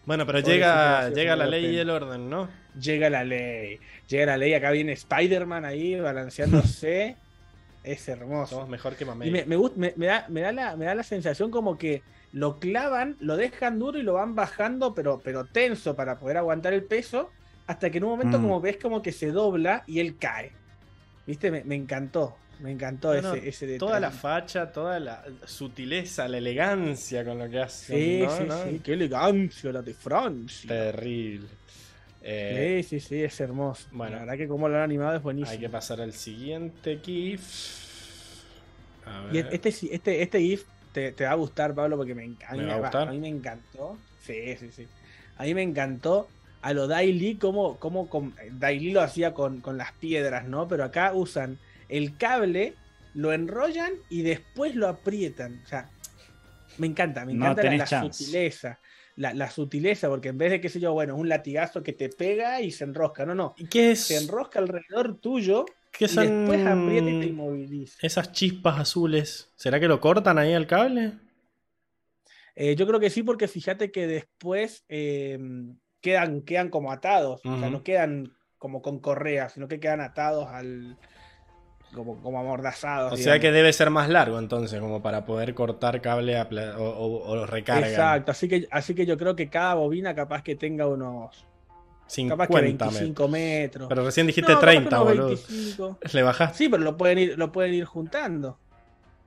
Bueno, 0.06 0.26
pero 0.26 0.40
llega, 0.40 1.10
llega 1.10 1.36
la 1.36 1.46
ley 1.46 1.66
y 1.68 1.78
el 1.78 1.90
orden, 1.90 2.30
¿no? 2.30 2.50
Llega 2.80 3.10
la 3.10 3.24
ley, 3.24 3.80
llega 4.08 4.26
la 4.26 4.38
ley. 4.38 4.54
Acá 4.54 4.72
viene 4.72 4.94
Spider-Man 4.94 5.66
ahí 5.66 6.00
balanceándose. 6.00 7.18
es 7.84 8.08
hermoso. 8.10 8.56
Somos 8.56 8.70
mejor 8.70 8.96
que 8.96 9.06
Mamey. 9.06 9.28
Y 9.30 9.32
me, 9.32 9.46
me, 9.46 9.58
gust- 9.58 9.76
me- 9.76 9.94
me 9.96 10.06
da, 10.08 10.26
me, 10.30 10.42
da 10.42 10.52
la, 10.52 10.76
me 10.76 10.86
da 10.86 10.96
la 10.96 11.04
sensación 11.04 11.52
como 11.52 11.78
que 11.78 12.02
lo 12.34 12.60
clavan, 12.60 13.18
lo 13.20 13.36
dejan 13.38 13.78
duro 13.80 14.00
y 14.00 14.04
lo 14.04 14.14
van 14.14 14.36
bajando, 14.36 14.94
pero, 14.96 15.20
pero 15.24 15.46
tenso 15.46 15.96
para 15.96 16.18
poder 16.18 16.38
aguantar 16.38 16.74
el 16.74 16.84
peso, 16.84 17.30
hasta 17.68 17.90
que 17.90 17.98
en 18.00 18.06
un 18.06 18.12
momento 18.12 18.40
Mm. 18.40 18.42
como 18.44 18.62
ves 18.62 18.78
como 18.78 19.02
que 19.02 19.12
se 19.12 19.32
dobla 19.32 19.84
y 19.86 20.00
él 20.00 20.18
cae. 20.18 20.52
¿Viste? 21.28 21.52
Me, 21.52 21.64
me 21.64 21.76
encantó, 21.76 22.38
me 22.62 22.72
encantó 22.72 23.14
No, 23.16 23.22
no, 23.22 23.34
ese, 23.34 23.50
ese 23.50 23.66
detalle. 23.66 23.80
Toda 23.80 24.00
la 24.00 24.12
facha, 24.12 24.72
toda 24.72 25.00
la 25.00 25.24
sutileza, 25.46 26.28
la 26.28 26.38
elegancia 26.38 27.26
con 27.26 27.40
lo 27.40 27.50
que 27.50 27.60
hace. 27.60 27.94
Sí, 27.96 28.26
sí, 28.38 28.48
sí, 28.70 28.80
qué 28.84 28.94
elegancia 28.94 29.72
la 29.72 29.82
de 29.82 29.94
Francia. 29.94 30.68
Terrible. 30.68 31.48
Eh, 32.24 32.84
Sí, 32.88 33.00
sí, 33.00 33.08
sí, 33.08 33.24
es 33.24 33.40
hermoso. 33.40 33.88
bueno. 33.92 34.16
la 34.16 34.20
verdad 34.22 34.38
que 34.38 34.48
como 34.48 34.70
lo 34.70 34.76
han 34.78 34.84
animado 34.84 35.16
es 35.16 35.24
buenísimo. 35.24 35.52
hay 35.52 35.58
que 35.60 35.70
pasar 35.70 36.02
al 36.02 36.14
siguiente 36.14 37.00
GIF. 37.04 37.42
A 39.06 39.34
Y 39.34 39.40
este, 39.40 39.70
este, 39.70 40.22
este 40.22 40.40
GIF 40.40 40.64
te, 40.94 41.12
te 41.14 41.26
va 41.26 41.32
a 41.32 41.36
gustar, 41.36 41.74
Pablo, 41.74 41.98
porque 41.98 42.14
me, 42.14 42.24
a, 42.48 42.54
mí 42.54 42.64
¿Me 42.64 42.72
a 42.72 42.88
a 42.88 43.06
mí 43.08 43.20
me 43.20 43.28
encantó. 43.30 43.98
Sí, 44.22 44.56
sí, 44.60 44.70
sí. 44.72 44.88
A 45.38 45.44
mí 45.44 45.54
me 45.56 45.64
encantó 45.64 46.28
a 46.62 46.74
lo 46.74 46.88
Dai 46.88 47.12
Li, 47.12 47.36
como, 47.36 47.78
como 47.78 48.08
con, 48.08 48.36
Dai 48.52 48.80
Li 48.80 48.92
lo 48.92 49.02
hacía 49.02 49.34
con, 49.34 49.62
con 49.62 49.78
las 49.78 49.92
piedras, 49.94 50.48
¿no? 50.48 50.68
Pero 50.68 50.84
acá 50.84 51.14
usan 51.14 51.58
el 51.92 52.18
cable, 52.18 52.74
lo 53.14 53.34
enrollan 53.34 53.92
y 54.10 54.24
después 54.24 54.76
lo 54.76 54.88
aprietan. 54.88 55.62
O 55.64 55.68
sea, 55.68 55.90
me 56.78 56.88
encanta, 56.88 57.26
me 57.26 57.34
No 57.34 57.52
encanta 57.52 57.72
la, 57.98 58.12
sutileza. 58.12 58.80
La, 59.18 59.34
la 59.34 59.52
sutileza, 59.52 60.08
porque 60.08 60.30
en 60.30 60.38
vez 60.38 60.52
de, 60.52 60.62
qué 60.62 60.70
sé 60.70 60.80
yo, 60.80 60.94
bueno, 60.94 61.16
un 61.16 61.30
latigazo 61.30 61.84
que 61.84 61.94
te 61.94 62.10
pega 62.10 62.62
y 62.62 62.72
se 62.72 62.86
enrosca. 62.86 63.26
No, 63.26 63.36
no. 63.36 63.54
¿Y 63.58 63.68
¿Qué 63.68 63.92
es? 63.92 64.06
Se 64.06 64.18
enrosca 64.18 64.60
alrededor 64.60 65.20
tuyo 65.20 65.66
¿Qué 65.92 66.06
y 66.06 66.08
son 66.08 66.48
después 66.48 66.66
aprieta 66.66 67.10
y 67.10 67.20
te 67.20 67.28
inmoviliza. 67.28 67.98
esas 68.02 68.32
chispas 68.32 68.80
azules? 68.80 69.52
¿Será 69.56 69.80
que 69.80 69.88
lo 69.88 70.00
cortan 70.00 70.38
ahí 70.38 70.54
al 70.54 70.68
cable? 70.68 71.14
Eh, 72.56 72.76
yo 72.76 72.88
creo 72.88 73.00
que 73.00 73.10
sí, 73.10 73.24
porque 73.24 73.48
fíjate 73.48 73.92
que 73.92 74.08
después 74.08 74.86
eh, 74.90 75.38
quedan, 76.00 76.42
quedan 76.42 76.70
como 76.70 76.92
atados, 76.92 77.42
o 77.46 77.60
sea, 77.60 77.70
no 77.70 77.84
quedan 77.84 78.34
como 78.58 78.82
con 78.82 79.00
correas, 79.00 79.54
sino 79.54 79.68
que 79.68 79.80
quedan 79.80 80.02
atados 80.02 80.48
al. 80.48 80.98
Como, 81.94 82.22
como 82.22 82.40
amordazados. 82.40 83.14
O 83.14 83.18
sea 83.18 83.40
que 83.40 83.52
debe 83.52 83.74
ser 83.74 83.90
más 83.90 84.10
largo 84.10 84.40
entonces, 84.40 84.80
como 84.80 85.02
para 85.02 85.26
poder 85.26 85.54
cortar 85.54 86.02
cable 86.02 86.38
a 86.38 86.48
o, 86.78 87.30
o- 87.32 87.46
recargan. 87.46 87.90
Exacto, 87.90 88.32
así 88.32 88.48
que, 88.48 88.68
así 88.72 88.96
que 88.96 89.06
yo 89.06 89.18
creo 89.18 89.36
que 89.36 89.50
cada 89.50 89.74
bobina 89.76 90.16
capaz 90.16 90.42
que 90.44 90.56
tenga 90.56 90.88
unos. 90.88 91.46
50 92.08 92.34
capaz 92.36 92.48
que 92.54 92.62
metros. 92.62 92.94
25 92.94 93.28
metros. 93.30 93.88
Pero 93.90 94.04
recién 94.04 94.28
dijiste 94.28 94.52
No, 94.52 94.60
capaz 94.60 94.72
que 94.72 94.78
30, 94.80 95.02
unos 95.02 95.08
boludo. 95.16 95.28
25. 95.28 96.00
¿Le 96.14 96.24
bajaste? 96.24 96.58
Sí, 96.58 96.70
pero 96.70 96.84
lo 96.84 96.98
pueden 96.98 97.18
ir, 97.20 97.38
lo 97.38 97.52
pueden 97.52 97.74
ir 97.74 97.86
juntando. 97.86 98.58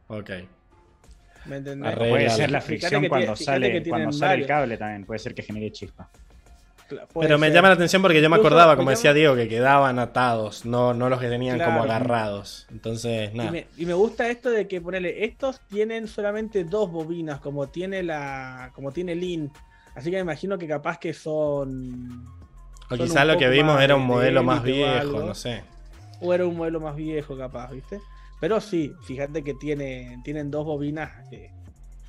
Ok. 0.08 0.30
¿Me 1.46 1.56
entendés? 1.56 1.94
Puede 1.96 2.30
ser 2.30 2.50
la 2.50 2.60
fricción 2.60 3.06
cuando 3.08 3.34
tiene- 3.34 3.36
sale, 3.36 3.82
cuando 3.88 4.12
sale 4.12 4.42
el 4.42 4.46
cable 4.46 4.76
también, 4.76 5.04
puede 5.04 5.18
ser 5.18 5.34
que 5.34 5.42
genere 5.42 5.70
chispa. 5.72 6.08
Pero 7.20 7.38
me 7.38 7.46
ser. 7.48 7.54
llama 7.54 7.68
la 7.68 7.74
atención 7.74 8.02
porque 8.02 8.20
yo 8.22 8.28
me 8.30 8.36
Incluso 8.36 8.48
acordaba, 8.48 8.72
me 8.72 8.76
como 8.76 8.90
llama- 8.90 8.96
decía 8.96 9.12
Diego, 9.14 9.34
que 9.36 9.48
quedaban 9.48 9.98
atados, 9.98 10.64
no, 10.64 10.94
no 10.94 11.08
los 11.08 11.20
que 11.20 11.28
tenían 11.28 11.58
como 11.60 11.82
agarrados. 11.82 12.66
Entonces, 12.70 13.30
Y 13.34 13.36
nada. 13.38 13.50
me, 13.50 13.66
y 13.76 13.86
me 13.86 13.94
gusta 13.94 14.28
esto 14.28 14.50
de 14.50 14.66
que 14.68 14.80
ponele, 14.80 15.24
estos 15.24 15.60
tienen 15.68 16.08
solamente 16.08 16.64
dos 16.64 16.90
bobinas, 16.90 17.40
como 17.40 17.68
tiene 17.68 18.02
la. 18.02 18.70
como 18.74 18.92
tiene 18.92 19.14
Lin. 19.14 19.50
Así 19.94 20.10
que 20.10 20.16
me 20.16 20.22
imagino 20.22 20.58
que 20.58 20.66
capaz 20.66 20.98
que 20.98 21.12
son. 21.14 22.24
O 22.90 22.96
son 22.96 22.98
quizás 22.98 23.26
lo 23.26 23.38
que 23.38 23.48
vimos 23.48 23.80
era 23.80 23.96
un 23.96 24.02
de 24.02 24.08
modelo 24.08 24.42
más 24.42 24.62
viejo, 24.62 25.20
no 25.22 25.34
sé. 25.34 25.62
O 26.20 26.32
era 26.34 26.46
un 26.46 26.56
modelo 26.56 26.80
más 26.80 26.96
viejo, 26.96 27.36
capaz, 27.36 27.70
¿viste? 27.70 28.00
Pero 28.40 28.60
sí, 28.60 28.92
fíjate 29.04 29.42
que 29.42 29.54
tiene, 29.54 30.20
tienen 30.24 30.50
dos 30.50 30.64
bobinas 30.66 31.10
que 31.30 31.50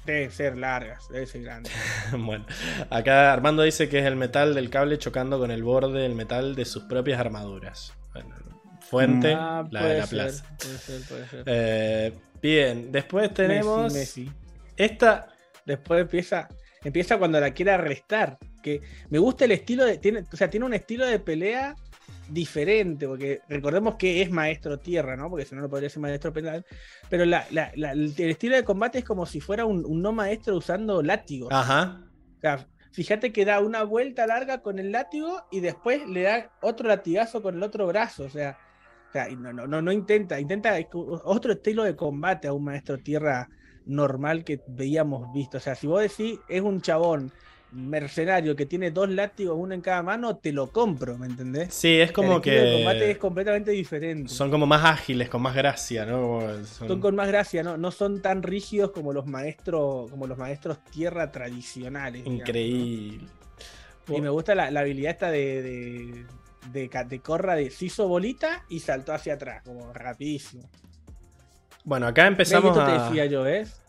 deben 0.06 0.32
ser 0.32 0.58
largas, 0.58 1.08
deben 1.10 1.28
ser 1.28 1.42
grandes. 1.44 1.74
bueno, 2.18 2.46
acá 2.90 3.34
Armando 3.34 3.64
dice 3.64 3.90
que 3.90 4.00
es 4.00 4.06
el 4.06 4.16
metal 4.16 4.54
del 4.54 4.70
cable 4.70 4.98
chocando 4.98 5.40
con 5.40 5.52
el 5.52 5.64
borde 5.64 6.02
del 6.02 6.16
metal 6.16 6.56
de 6.56 6.66
sus 6.66 6.84
propias 6.84 7.20
armaduras. 7.20 7.94
Bueno, 8.14 8.36
fuente, 8.82 9.34
Ah, 9.36 9.68
la 9.72 9.86
de 9.86 9.98
la 10.00 10.06
ser, 10.08 10.18
plaza. 10.18 10.46
Puede 10.58 10.78
ser, 10.78 11.02
puede 11.08 11.28
ser. 11.28 11.44
Eh, 11.48 12.14
bien, 12.42 12.92
después 12.92 13.34
tenemos 13.34 13.92
Messi, 13.94 14.26
Messi. 14.26 14.32
esta. 14.78 15.28
Después 15.66 16.02
empieza, 16.02 16.48
empieza 16.84 17.18
cuando 17.18 17.40
la 17.40 17.52
quiere 17.52 17.72
arrestar. 17.72 18.38
que 18.62 18.82
me 19.10 19.18
gusta 19.20 19.46
el 19.46 19.52
estilo 19.52 19.84
de. 19.86 19.98
Tiene, 19.98 20.24
o 20.32 20.38
sea, 20.38 20.50
tiene 20.50 20.66
un 20.66 20.74
estilo 20.74 21.06
de 21.06 21.20
pelea 21.20 21.76
diferente, 22.30 23.08
porque 23.08 23.42
recordemos 23.48 23.96
que 23.96 24.22
es 24.22 24.32
maestro 24.32 24.80
tierra, 24.80 25.16
¿no? 25.16 25.30
Porque 25.30 25.46
si 25.46 25.56
no, 25.56 25.62
no 25.62 25.70
podría 25.70 25.90
ser 25.90 26.02
maestro 26.02 26.34
penal. 26.34 26.66
Pero 27.10 27.26
la- 27.26 27.46
la- 27.52 27.72
la- 27.76 27.92
el 27.92 28.14
estilo 28.18 28.56
de 28.56 28.64
combate 28.64 29.00
es 29.00 29.06
como 29.06 29.26
si 29.26 29.40
fuera 29.40 29.66
un, 29.66 29.86
un 29.86 30.02
no 30.02 30.12
maestro 30.12 30.56
usando 30.58 31.02
látigos. 31.04 31.50
Ajá. 31.52 32.02
O 32.38 32.42
sea, 32.42 32.68
fíjate 32.92 33.32
que 33.32 33.46
da 33.46 33.60
una 33.60 33.84
vuelta 33.84 34.26
larga 34.28 34.62
con 34.62 34.80
el 34.80 34.92
látigo 34.92 35.44
y 35.52 35.60
después 35.60 36.08
le 36.08 36.24
da 36.24 36.52
otro 36.62 36.88
latigazo 36.88 37.42
con 37.42 37.56
el 37.56 37.64
otro 37.64 37.86
brazo. 37.88 38.24
O 38.24 38.30
sea, 38.30 38.58
o 39.10 39.12
sea, 39.12 39.30
y 39.30 39.36
no, 39.36 39.54
no, 39.54 39.68
no, 39.68 39.82
no 39.82 39.92
intenta, 39.92 40.40
intenta 40.40 40.76
otro 40.94 41.54
estilo 41.54 41.84
de 41.84 41.96
combate 41.96 42.48
a 42.48 42.54
un 42.54 42.64
maestro 42.66 42.98
tierra 42.98 43.48
normal 43.86 44.44
que 44.44 44.62
veíamos 44.68 45.32
visto. 45.32 45.58
O 45.58 45.62
sea, 45.62 45.76
si 45.76 45.86
vos 45.88 46.02
decís 46.02 46.40
es 46.50 46.62
un 46.62 46.82
chabón 46.82 47.32
mercenario 47.76 48.56
que 48.56 48.66
tiene 48.66 48.92
dos 48.92 49.10
látigos, 49.10 49.56
uno 49.60 49.74
en 49.74 49.82
cada 49.82 50.02
mano, 50.04 50.38
te 50.38 50.52
lo 50.54 50.72
compro, 50.72 51.18
¿me 51.18 51.28
entendés? 51.28 51.74
Sí, 51.74 52.00
es 52.00 52.12
como 52.12 52.32
el 52.34 52.38
estilo 52.38 52.62
de 52.62 52.72
combate 52.72 53.12
es 53.12 53.14
que 53.16 53.20
completamente 53.20 53.72
diferente. 53.72 54.34
son 54.34 54.50
como 54.52 54.66
más 54.66 54.84
ágiles, 54.86 55.30
con 55.30 55.42
más 55.42 55.56
gracia, 55.56 56.06
¿no? 56.06 56.42
Son- 56.66 56.88
Son 56.88 57.00
con 57.02 57.16
más 57.16 57.28
gracia, 57.28 57.64
¿no? 57.64 57.78
No 57.78 57.92
son 57.92 58.22
tan 58.22 58.44
rígidos 58.44 58.92
como 58.92 59.14
los 59.14 59.26
maestros, 59.26 60.10
como 60.10 60.28
los 60.28 60.38
maestros 60.38 60.84
tierra 60.86 61.32
tradicionales. 61.32 62.24
digamos, 62.24 62.38
¿no? 62.38 62.42
Increíble. 62.42 63.28
Y 64.08 64.22
me 64.22 64.30
gusta 64.30 64.56
la, 64.56 64.70
la 64.72 64.82
habilidad 64.82 65.12
esta 65.12 65.32
de, 65.32 65.62
de, 65.64 66.26
de, 66.72 67.06
de 67.10 67.20
corra 67.20 67.56
de 67.56 67.72
se 67.72 67.86
hizo 67.86 68.08
bolita 68.08 68.64
y 68.70 68.80
saltó 68.80 69.14
hacia 69.14 69.34
atrás, 69.36 69.64
como 69.64 69.92
rapidísimo. 69.94 70.70
Bueno, 71.84 72.08
acá 72.08 72.28
empezamos 72.28 72.78
esto 72.78 72.86
te 72.86 72.92
a... 72.92 73.04
decía 73.06 73.26
yo, 73.26 73.44
¿ves? 73.44 73.80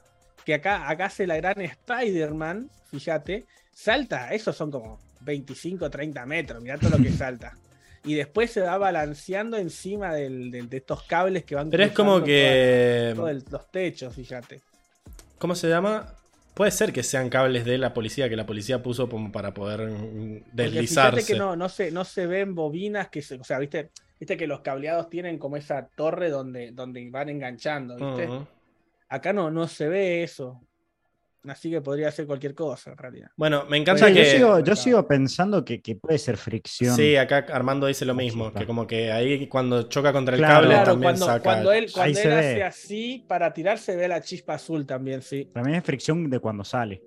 Que 0.45 0.55
acá, 0.55 0.89
acá 0.89 1.07
hace 1.07 1.27
la 1.27 1.37
gran 1.37 1.61
Spider-Man, 1.61 2.71
fíjate, 2.91 3.47
salta, 3.77 4.33
esos 4.33 4.57
son 4.57 4.71
como 4.71 4.99
25, 5.21 5.91
30 5.91 6.25
metros, 6.25 6.63
mirá 6.63 6.79
todo 6.79 6.97
lo 6.97 7.03
que 7.03 7.11
salta. 7.13 7.57
Y 8.05 8.15
después 8.15 8.51
se 8.51 8.61
va 8.63 8.79
balanceando 8.79 9.57
encima 9.59 10.15
del- 10.15 10.51
del- 10.51 10.69
de 10.69 10.77
estos 10.79 11.03
cables 11.03 11.45
que 11.45 11.57
van 11.57 11.69
Pero 11.69 11.83
es 11.85 11.93
como 11.93 12.23
que... 12.23 13.11
el- 13.11 13.45
los 13.51 13.71
techos, 13.71 14.15
fíjate. 14.15 14.63
¿Cómo 15.39 15.55
se 15.55 15.69
llama? 15.69 16.15
Puede 16.55 16.71
ser 16.71 16.93
que 16.93 17.03
sean 17.03 17.29
cables 17.29 17.67
de 17.67 17.77
la 17.77 17.93
policía, 17.93 18.31
que 18.31 18.37
la 18.37 18.47
policía 18.47 18.83
puso 18.83 19.09
como 19.11 19.31
para 19.31 19.53
poder 19.53 19.89
mm, 19.91 20.45
deslizarse. 20.53 21.21
Fíjate 21.21 21.33
que 21.35 21.39
no, 21.39 21.55
no, 21.57 21.69
se, 21.69 21.91
no 21.91 22.05
se 22.05 22.27
ven 22.27 22.55
bobinas 22.55 23.09
que 23.09 23.21
se, 23.21 23.35
o 23.35 23.45
sea, 23.45 23.59
viste, 23.59 23.91
viste 24.19 24.39
que 24.39 24.47
los 24.47 24.61
cableados 24.61 25.11
tienen 25.11 25.39
como 25.39 25.57
esa 25.59 25.87
torre 25.89 26.31
donde, 26.31 26.71
donde 26.71 27.11
van 27.11 27.29
enganchando, 27.29 27.97
¿viste? 27.97 28.31
Acá 29.09 29.33
no, 29.35 29.51
no 29.51 29.69
se 29.69 29.89
ve 29.89 30.23
eso. 30.23 30.63
Así 31.49 31.71
que 31.71 31.81
podría 31.81 32.11
ser 32.11 32.27
cualquier 32.27 32.55
cosa 32.55 32.91
en 32.91 32.97
realidad. 32.99 33.31
Bueno, 33.37 33.65
me 33.69 33.77
encanta 33.77 34.07
que... 34.13 34.15
yo, 34.15 34.25
sigo, 34.25 34.59
yo 34.61 34.77
sigo 34.77 35.07
pensando 35.07 35.65
que, 35.65 35.81
que 35.81 35.97
puede 35.97 36.19
ser 36.19 36.37
fricción. 36.37 36.95
Sí, 36.97 37.17
acá 37.17 37.47
Armando 37.53 37.87
dice 37.87 38.05
lo 38.05 38.15
mismo, 38.15 38.53
que 38.53 38.67
como 38.67 38.87
que 38.87 39.11
ahí 39.13 39.47
cuando 39.49 39.85
choca 39.85 40.13
contra 40.13 40.35
el 40.35 40.41
Claro. 40.41 40.55
cable 40.55 40.69
Claro, 40.75 40.91
también 40.93 41.13
cuando, 41.13 41.27
saca... 41.27 41.43
cuando 41.43 41.73
él, 41.73 41.85
Ahí 41.85 41.91
cuando 41.93 42.15
se 42.19 42.23
él 42.25 42.29
ve. 42.31 42.39
hace 42.39 42.63
así 42.65 43.25
para 43.29 43.53
tirar 43.53 43.79
se 43.79 43.97
ve 43.97 44.09
la 44.09 44.21
chispa 44.21 44.55
azul 44.55 44.87
también, 44.87 45.23
sí. 45.23 45.49
También 45.53 45.77
es 45.79 45.85
fricción 45.85 46.29
de 46.29 46.39
cuando 46.41 46.65
sale. 46.65 47.03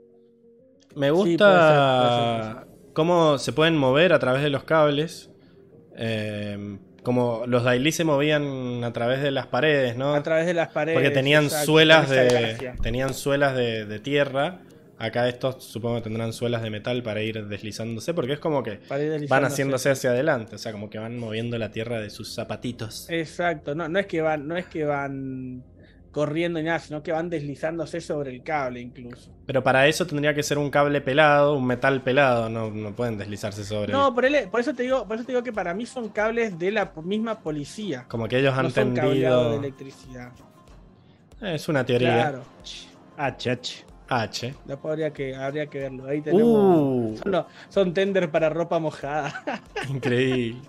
Me 0.95 1.07
Sí, 1.07 1.11
gusta 1.13 1.45
puede 1.45 2.55
ser, 2.55 2.65
puede 2.65 2.93
cómo 2.93 3.37
se 3.37 3.53
pueden 3.53 3.77
mover 3.77 4.13
a 4.13 4.19
través 4.19 4.41
de 4.43 4.49
los 4.49 4.63
cables. 4.63 5.29
Eh, 5.95 6.77
como 7.03 7.43
los 7.47 7.63
Daily 7.63 7.91
se 7.91 8.03
movían 8.03 8.83
a 8.83 8.93
través 8.93 9.21
de 9.21 9.31
las 9.31 9.47
paredes, 9.47 9.97
¿no? 9.97 10.13
A 10.13 10.23
través 10.23 10.45
de 10.45 10.53
las 10.53 10.69
paredes. 10.69 10.95
Porque 10.95 11.11
tenían 11.11 11.45
exacto, 11.45 11.65
suelas 11.65 12.09
de 12.09 12.25
gracia. 12.25 12.75
tenían 12.81 13.13
suelas 13.13 13.55
de, 13.55 13.85
de 13.85 13.99
tierra. 13.99 14.59
Acá 14.97 15.29
estos 15.29 15.63
supongo 15.63 15.95
que 15.95 16.01
tendrán 16.01 16.33
suelas 16.33 16.61
de 16.61 16.69
metal 16.69 17.01
para 17.03 17.21
ir 17.21 17.47
deslizándose, 17.47 18.13
porque 18.13 18.33
es 18.33 18.39
como 18.39 18.63
que 18.63 18.81
van 19.29 19.45
haciéndose 19.45 19.89
hacia 19.89 20.09
adelante, 20.09 20.55
o 20.55 20.57
sea, 20.57 20.73
como 20.73 20.89
que 20.89 20.99
van 20.99 21.17
moviendo 21.17 21.57
la 21.57 21.71
tierra 21.71 22.01
de 22.01 22.09
sus 22.09 22.35
zapatitos. 22.35 23.09
Exacto, 23.09 23.75
no, 23.75 23.87
no 23.87 23.97
es 23.97 24.07
que 24.07 24.19
van, 24.19 24.45
no 24.45 24.57
es 24.57 24.65
que 24.65 24.83
van 24.83 25.63
corriendo 26.11 26.59
ni 26.59 26.65
nada, 26.65 26.79
sino 26.79 27.03
que 27.03 27.11
van 27.11 27.29
deslizándose 27.29 28.01
sobre 28.01 28.31
el 28.31 28.41
cable 28.43 28.81
incluso. 28.81 29.31
Pero 29.45 29.63
para 29.63 29.87
eso 29.87 30.05
tendría 30.07 30.33
que 30.33 30.41
ser 30.43 30.57
un 30.57 30.69
cable 30.69 31.01
pelado, 31.01 31.55
un 31.55 31.65
metal 31.65 32.01
pelado, 32.01 32.49
no, 32.49 32.71
no 32.71 32.95
pueden 32.95 33.17
deslizarse 33.17 33.63
sobre 33.63 33.91
No, 33.93 34.13
por, 34.15 34.25
él- 34.25 34.47
por 34.49 34.59
eso 34.59 34.73
te 34.73 34.83
digo, 34.83 35.07
por 35.07 35.15
eso 35.17 35.25
te 35.25 35.31
digo 35.33 35.43
que 35.43 35.53
para 35.53 35.73
mí 35.73 35.85
son 35.85 36.09
cables 36.09 36.57
de 36.57 36.71
la 36.71 36.91
misma 37.03 37.39
policía. 37.39 38.05
Como 38.07 38.27
que 38.27 38.39
ellos 38.39 38.53
han 38.57 38.63
no 38.65 38.69
son 38.71 38.93
cableados 38.95 39.43
de 39.45 39.49
tendido. 39.51 39.59
electricidad. 39.59 40.31
Es 41.41 41.69
una 41.69 41.85
teoría. 41.85 42.13
Claro. 42.15 42.43
H, 43.17 43.49
H. 43.51 43.85
H. 44.11 44.55
Después 44.65 44.91
habría 44.91 45.11
que, 45.13 45.35
habría 45.35 45.67
que 45.67 45.79
verlo. 45.79 46.07
Ahí 46.07 46.21
tenemos. 46.21 46.43
Uh, 46.51 47.17
Son, 47.21 47.31
los- 47.31 47.45
son 47.69 47.93
tender 47.93 48.31
para 48.31 48.49
ropa 48.49 48.79
mojada. 48.79 49.43
increíble. 49.89 50.59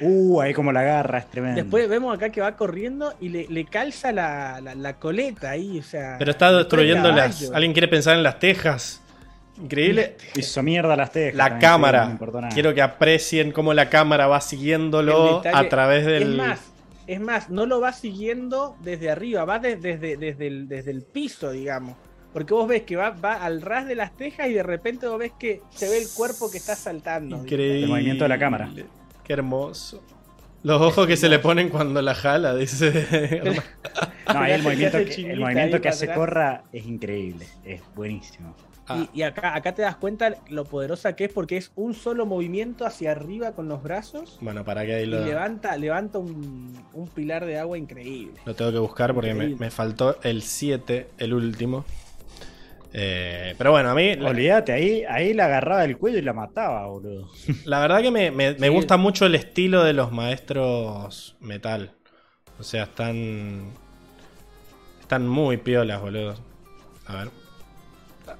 Uh, 0.00 0.40
ahí 0.40 0.52
como 0.54 0.72
la 0.72 0.82
garra, 0.82 1.18
es 1.18 1.30
tremendo. 1.30 1.62
Después 1.62 1.88
vemos 1.88 2.14
acá 2.14 2.30
que 2.30 2.40
va 2.40 2.56
corriendo 2.56 3.14
y 3.20 3.28
le, 3.28 3.46
le 3.48 3.64
calza 3.64 4.12
la, 4.12 4.60
la- 4.60 4.74
la 4.74 4.94
coleta 4.94 5.50
ahí, 5.50 5.78
o 5.78 5.82
sea. 5.82 6.16
Pero 6.18 6.30
está 6.30 6.52
destruyendo 6.52 7.10
las. 7.12 7.50
¿Alguien 7.52 7.72
quiere 7.72 7.88
pensar 7.88 8.16
en 8.16 8.22
las 8.22 8.38
tejas? 8.38 9.00
Increíble. 9.62 10.16
Hizo 10.34 10.62
mierda 10.62 10.96
las 10.96 11.12
tejas. 11.12 11.36
La 11.36 11.58
cámara. 11.58 12.06
no. 12.08 12.48
Quiero 12.52 12.74
que 12.74 12.82
aprecien 12.82 13.52
cómo 13.52 13.72
la 13.72 13.88
cámara 13.88 14.26
va 14.26 14.40
siguiéndolo 14.40 15.42
a 15.52 15.68
través 15.68 16.04
del. 16.06 16.22
Es 16.22 16.28
más, 16.36 16.60
es 17.06 17.20
más, 17.20 17.50
no 17.50 17.66
lo 17.66 17.80
va 17.80 17.92
siguiendo 17.92 18.76
desde 18.82 19.10
arriba, 19.10 19.44
va 19.44 19.58
de- 19.60 19.76
desde, 19.76 20.16
desde, 20.16 20.46
el, 20.46 20.68
desde 20.68 20.90
el 20.90 21.02
piso, 21.02 21.50
digamos. 21.52 21.96
Porque 22.32 22.52
vos 22.52 22.66
ves 22.66 22.82
que 22.82 22.96
va, 22.96 23.10
va 23.10 23.34
al 23.44 23.62
ras 23.62 23.86
de 23.86 23.94
las 23.94 24.16
tejas 24.16 24.48
y 24.48 24.54
de 24.54 24.64
repente 24.64 25.06
vos 25.06 25.20
ves 25.20 25.30
que 25.38 25.60
se 25.70 25.88
ve 25.88 25.98
el 25.98 26.08
cuerpo 26.16 26.50
que 26.50 26.58
está 26.58 26.74
saltando. 26.74 27.36
Increíble. 27.36 27.84
El 27.84 27.88
movimiento 27.88 28.24
de 28.24 28.28
la 28.28 28.38
cámara. 28.40 28.68
Qué 29.24 29.32
hermoso. 29.32 30.02
Los 30.62 30.80
ojos 30.80 31.06
que 31.06 31.16
se 31.16 31.28
le 31.28 31.38
ponen 31.38 31.68
cuando 31.68 32.00
la 32.00 32.14
jala, 32.14 32.54
dice. 32.54 33.52
No, 34.32 34.40
ahí 34.40 34.52
el 34.54 34.62
Se 34.62 34.68
movimiento, 34.68 34.98
que, 35.04 35.30
el 35.32 35.40
movimiento 35.40 35.80
que 35.82 35.88
hace. 35.90 36.08
Corra 36.12 36.64
es 36.72 36.86
increíble. 36.86 37.46
Es 37.64 37.82
buenísimo. 37.94 38.54
Ah, 38.86 39.06
Y, 39.12 39.20
y 39.20 39.22
acá, 39.22 39.54
acá 39.54 39.74
te 39.74 39.82
das 39.82 39.96
cuenta 39.96 40.34
lo 40.48 40.64
poderosa 40.64 41.14
que 41.16 41.24
es 41.24 41.32
porque 41.32 41.56
es 41.58 41.72
un 41.74 41.94
solo 41.94 42.26
movimiento 42.26 42.84
hacia 42.86 43.12
arriba 43.12 43.52
con 43.52 43.66
los 43.66 43.82
brazos 43.82 44.36
bueno, 44.42 44.62
para 44.64 44.84
que 44.84 44.94
ahí 44.94 45.02
y 45.04 45.06
lo, 45.06 45.24
levanta, 45.24 45.74
levanta 45.78 46.18
un, 46.18 46.78
un 46.92 47.08
pilar 47.08 47.46
de 47.46 47.58
agua 47.58 47.78
increíble. 47.78 48.34
lo 48.44 48.54
tengo 48.54 48.72
que 48.72 48.78
buscar 48.78 49.14
porque 49.14 49.32
me, 49.32 49.56
me 49.56 49.70
faltó 49.70 50.18
el 50.22 50.42
7, 50.42 51.08
el 51.16 51.32
último. 51.32 51.86
Eh, 52.96 53.54
pero 53.58 53.72
bueno, 53.72 53.90
a 53.90 53.94
mí. 53.94 54.12
Olvídate, 54.12 54.72
ahí, 54.72 55.02
ahí 55.08 55.34
la 55.34 55.46
agarraba 55.46 55.82
del 55.82 55.98
cuello 55.98 56.18
y 56.18 56.22
la 56.22 56.32
mataba, 56.32 56.86
boludo. 56.86 57.28
La 57.64 57.80
verdad 57.80 58.00
que 58.00 58.12
me, 58.12 58.30
me- 58.30 58.54
me 58.54 58.68
Sí. 58.68 58.72
gusta 58.72 58.96
mucho 58.96 59.26
el 59.26 59.34
estilo 59.34 59.82
de 59.82 59.92
los 59.94 60.12
maestros 60.12 61.36
metal. 61.40 61.92
O 62.58 62.62
sea, 62.62 62.84
están. 62.84 63.72
Están 65.00 65.26
muy 65.26 65.56
piolas, 65.56 66.00
boludo. 66.00 66.36
A 67.06 67.16
ver. 67.24 67.30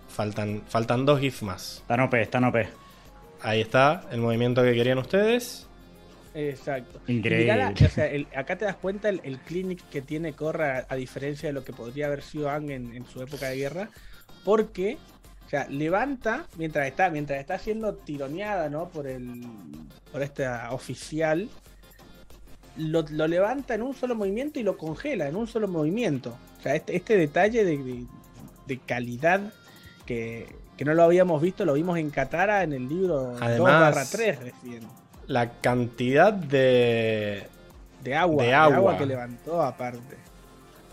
Faltan, 0.08 0.62
faltan 0.68 1.04
dos 1.04 1.20
GIFs 1.20 1.42
más. 1.42 1.76
Están 1.82 2.00
OP, 2.00 2.14
están 2.22 2.44
OP. 2.44 2.68
Ahí 3.42 3.60
está, 3.60 4.04
el 4.12 4.20
movimiento 4.20 4.62
que 4.62 4.72
querían 4.74 4.98
ustedes. 4.98 5.66
Exacto. 6.34 7.00
Increíble. 7.08 7.56
la- 7.56 7.70
o 7.70 7.88
sea, 7.90 8.06
el- 8.06 8.26
acá 8.34 8.56
te 8.56 8.64
das 8.64 8.76
cuenta 8.76 9.08
el, 9.08 9.20
el 9.24 9.38
clinic 9.40 9.82
que 9.90 10.00
tiene 10.00 10.32
Corra, 10.32 10.86
a 10.88 10.94
diferencia 10.94 11.48
de 11.48 11.52
lo 11.52 11.64
que 11.64 11.72
podría 11.72 12.06
haber 12.06 12.22
sido 12.22 12.48
Ang 12.50 12.70
en, 12.70 12.94
en 12.94 13.04
su 13.06 13.20
época 13.22 13.48
de 13.48 13.56
guerra, 13.56 13.90
porque 14.44 14.98
o 15.46 15.48
sea, 15.48 15.66
levanta 15.68 16.46
mientras 16.56 16.86
está, 16.86 17.10
mientras 17.10 17.38
está 17.38 17.58
siendo 17.58 17.94
tironeada 17.94 18.68
¿no? 18.70 18.88
por 18.88 19.06
el 19.06 19.46
por 20.10 20.22
esta 20.22 20.68
oficial, 20.72 21.48
lo, 22.76 23.02
lo 23.10 23.26
levanta 23.28 23.74
en 23.74 23.82
un 23.82 23.94
solo 23.94 24.14
movimiento 24.14 24.58
y 24.58 24.62
lo 24.62 24.76
congela 24.76 25.28
en 25.28 25.36
un 25.36 25.46
solo 25.46 25.68
movimiento. 25.68 26.36
O 26.58 26.62
sea, 26.62 26.74
este, 26.74 26.96
este 26.96 27.16
detalle 27.16 27.64
de, 27.64 27.78
de- 27.78 28.06
de 28.66 28.78
calidad 28.78 29.40
que, 30.06 30.46
que 30.78 30.84
no 30.86 30.94
lo 30.94 31.02
habíamos 31.02 31.40
visto, 31.42 31.64
lo 31.66 31.74
vimos 31.74 31.98
en 31.98 32.10
Katara 32.10 32.62
en 32.62 32.72
el 32.72 32.88
libro 32.88 33.34
Además- 33.40 33.94
2/3 34.14 34.38
recién. 34.38 34.80
La 35.26 35.52
cantidad 35.60 36.32
de. 36.32 37.46
De 38.02 38.14
agua, 38.14 38.42
De 38.44 38.52
agua. 38.54 38.98
que 38.98 39.06
levantó 39.06 39.62
aparte. 39.62 40.16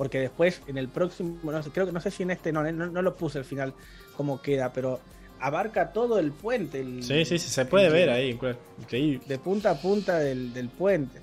Porque 0.02 0.20
después, 0.20 0.64
en 0.66 0.80
el 0.80 0.88
próximo, 0.90 1.38
no 1.44 1.62
sé, 1.62 1.70
creo 1.70 1.86
que 1.86 1.92
no 1.92 2.02
sé 2.02 2.10
si 2.10 2.24
en 2.24 2.32
este, 2.32 2.52
no, 2.52 2.64
no, 2.72 2.88
no 2.88 3.02
lo 3.04 3.16
puse 3.16 3.38
al 3.38 3.46
final 3.46 3.76
cómo 4.18 4.42
queda, 4.42 4.74
pero 4.74 5.00
abarca 5.40 5.94
todo 5.94 6.18
el 6.18 6.32
puente. 6.32 6.80
el- 6.80 7.04
Sí, 7.04 7.24
sí, 7.24 7.38
sí, 7.38 7.48
se 7.52 7.66
puede 7.66 7.86
el- 7.86 7.94
ver 7.94 8.10
ahí. 8.10 8.40
Increíble. 8.80 9.24
De 9.28 9.38
punta 9.38 9.70
a 9.70 9.76
punta 9.80 10.18
del, 10.18 10.56
del 10.56 10.70
puente. 10.70 11.20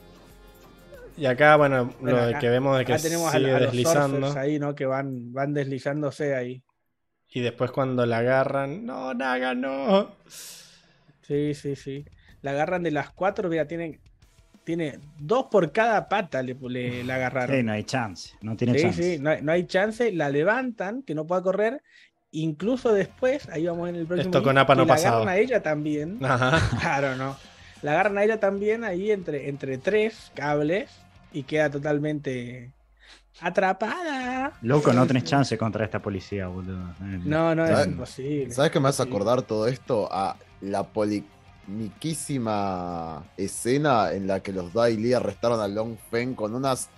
Y 1.16 1.26
acá, 1.26 1.57
bueno, 1.57 1.92
Bueno, 2.00 2.18
lo 2.18 2.23
acá- 2.23 2.39
que 2.39 2.48
vemos 2.50 2.78
de 2.78 2.84
que 2.84 2.97
tenemos 2.98 3.34
a, 3.34 3.36
sigue 3.39 3.50
a 3.50 3.58
los 3.58 3.73
deslizando. 3.73 4.32
ahí, 4.39 4.60
¿no? 4.60 4.76
Que 4.76 4.86
van, 4.86 5.32
van 5.32 5.55
deslizándose 5.55 6.36
ahí. 6.36 6.62
Y 7.31 7.40
después 7.40 7.73
cuando 7.73 8.07
la 8.07 8.18
agarran. 8.18 8.86
No, 8.86 9.12
Naga, 9.12 9.55
no. 9.57 10.12
Sí, 11.23 11.52
sí, 11.55 11.74
sí. 11.74 12.05
La 12.42 12.52
agarran 12.52 12.84
de 12.84 12.92
las 12.92 13.10
cuatro, 13.10 13.48
mira, 13.48 13.66
tienen, 13.66 14.00
tiene 14.68 14.98
dos 15.18 15.47
por 15.50 15.72
cada 15.72 16.10
pata 16.10 16.42
le, 16.42 16.55
le- 16.68 17.02
la 17.02 17.14
agarraron. 17.14 17.56
Sí, 17.56 17.62
no 17.62 17.72
hay 17.72 17.84
chance. 17.84 18.34
No 18.42 18.55
tiene 18.55 18.74
Sí, 18.74 18.82
chance. 18.82 19.14
sí, 19.16 19.18
no 19.18 19.30
hay, 19.30 19.40
no 19.40 19.50
hay 19.50 19.64
chance, 19.66 20.12
la 20.12 20.28
levantan, 20.28 21.02
que 21.05 21.14
no 21.14 21.26
pueda 21.26 21.40
correr, 21.40 21.82
incluso 22.32 22.92
después, 22.92 23.48
ahí 23.48 23.64
vamos 23.64 23.88
en 23.88 23.97
el 23.97 24.06
próximo. 24.06 24.28
Esto 24.28 24.42
con 24.42 24.58
APA 24.58 24.74
no 24.74 24.84
la 24.84 24.92
agarran 24.92 25.28
a 25.28 25.38
ella 25.38 25.62
también. 25.62 26.18
Ajá. 26.22 26.60
Claro, 26.82 27.16
no. 27.16 27.34
La 27.80 27.92
agarran 27.92 28.18
a 28.18 28.24
ella 28.24 28.38
también 28.38 28.84
ahí 28.84 29.10
entre, 29.10 29.48
entre 29.48 29.78
tres 29.78 30.30
cables 30.34 30.90
y 31.32 31.44
queda 31.44 31.70
totalmente 31.70 32.70
atrapada. 33.40 34.52
Loco, 34.60 34.92
no 34.92 35.06
tenés 35.06 35.24
chance 35.24 35.56
contra 35.56 35.86
esta 35.86 36.00
policía, 36.02 36.48
boludo. 36.48 36.94
No, 37.24 37.55
no, 37.55 37.64
es 37.66 37.86
imposible. 37.86 38.50
¿Sabes 38.52 38.70
qué 38.70 38.80
me 38.80 38.88
hace 38.90 39.02
acordar 39.02 39.40
todo 39.40 39.66
esto? 39.66 40.10
A 40.12 40.36
la 40.60 40.82
polemiquísima 41.68 43.24
escena 43.36 44.12
en 44.12 44.26
la 44.26 44.40
que 44.40 44.52
los 44.52 44.72
Dai 44.72 44.97
Li 44.97 45.12
arrestaron 45.12 45.60
a 45.60 45.68
Long 45.68 45.97
Feng 46.10 46.34
con 46.34 46.55
unas 46.55 46.88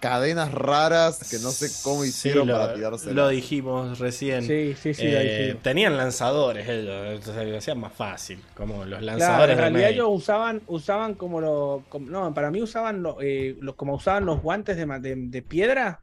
cadenas 0.00 0.52
raras 0.52 1.28
que 1.30 1.38
no 1.40 1.50
sé 1.50 1.70
cómo 1.82 2.04
Sí, 2.04 2.08
hicieron 2.10 2.46
lo, 2.46 2.54
para 2.54 2.74
tirarse. 2.74 3.12
Lo 3.12 3.28
dijimos 3.28 3.98
recién. 3.98 4.42
Sí, 4.42 4.74
sí, 4.74 4.94
sí, 4.94 5.02
Eh, 5.04 5.56
tenían 5.62 5.96
lanzadores 5.96 6.66
ellos, 6.68 7.18
entonces 7.18 7.48
lo 7.48 7.58
hacían 7.58 7.78
más 7.80 7.92
fácil, 7.92 8.42
como 8.56 8.84
los 8.86 8.98
Claro, 9.00 9.04
lanzadores 9.04 9.52
en 9.52 9.56
de 9.56 9.62
realidad 9.62 9.90
ellos 9.90 10.06
usaban, 10.10 10.62
usaban 10.68 11.14
como 11.14 11.40
lo, 11.40 11.84
como- 11.90 12.08
no, 12.10 12.32
para 12.32 12.50
mí 12.50 12.62
usaban 12.62 13.02
lo- 13.02 13.18
eh, 13.20 13.56
los, 13.60 13.74
como 13.74 13.94
usaban 13.94 14.24
los 14.24 14.40
guantes 14.42 14.76
de, 14.76 14.86
de 15.16 15.42
piedra. 15.42 16.00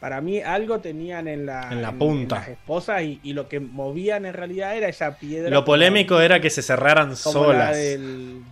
Para 0.00 0.20
mí 0.20 0.40
algo 0.40 0.78
tenían 0.80 1.26
en 1.26 1.44
la, 1.46 1.72
En 1.72 1.82
la 1.82 1.92
punta. 1.92 2.36
las 2.36 2.48
esposas 2.48 3.02
y, 3.02 3.18
y 3.24 3.32
lo 3.32 3.48
que 3.48 3.58
movían 3.58 4.26
en 4.26 4.32
realidad 4.34 4.76
era 4.76 4.88
esa 4.88 5.16
piedra. 5.18 5.50
Lo 5.50 5.56
como- 5.56 5.66
polémico 5.66 6.20
era 6.20 6.40
que 6.40 6.50
se 6.50 6.62
cerraran 6.62 7.14
como 7.22 7.46
la 7.46 7.72
solas. 7.72 7.76
del- 7.76 8.42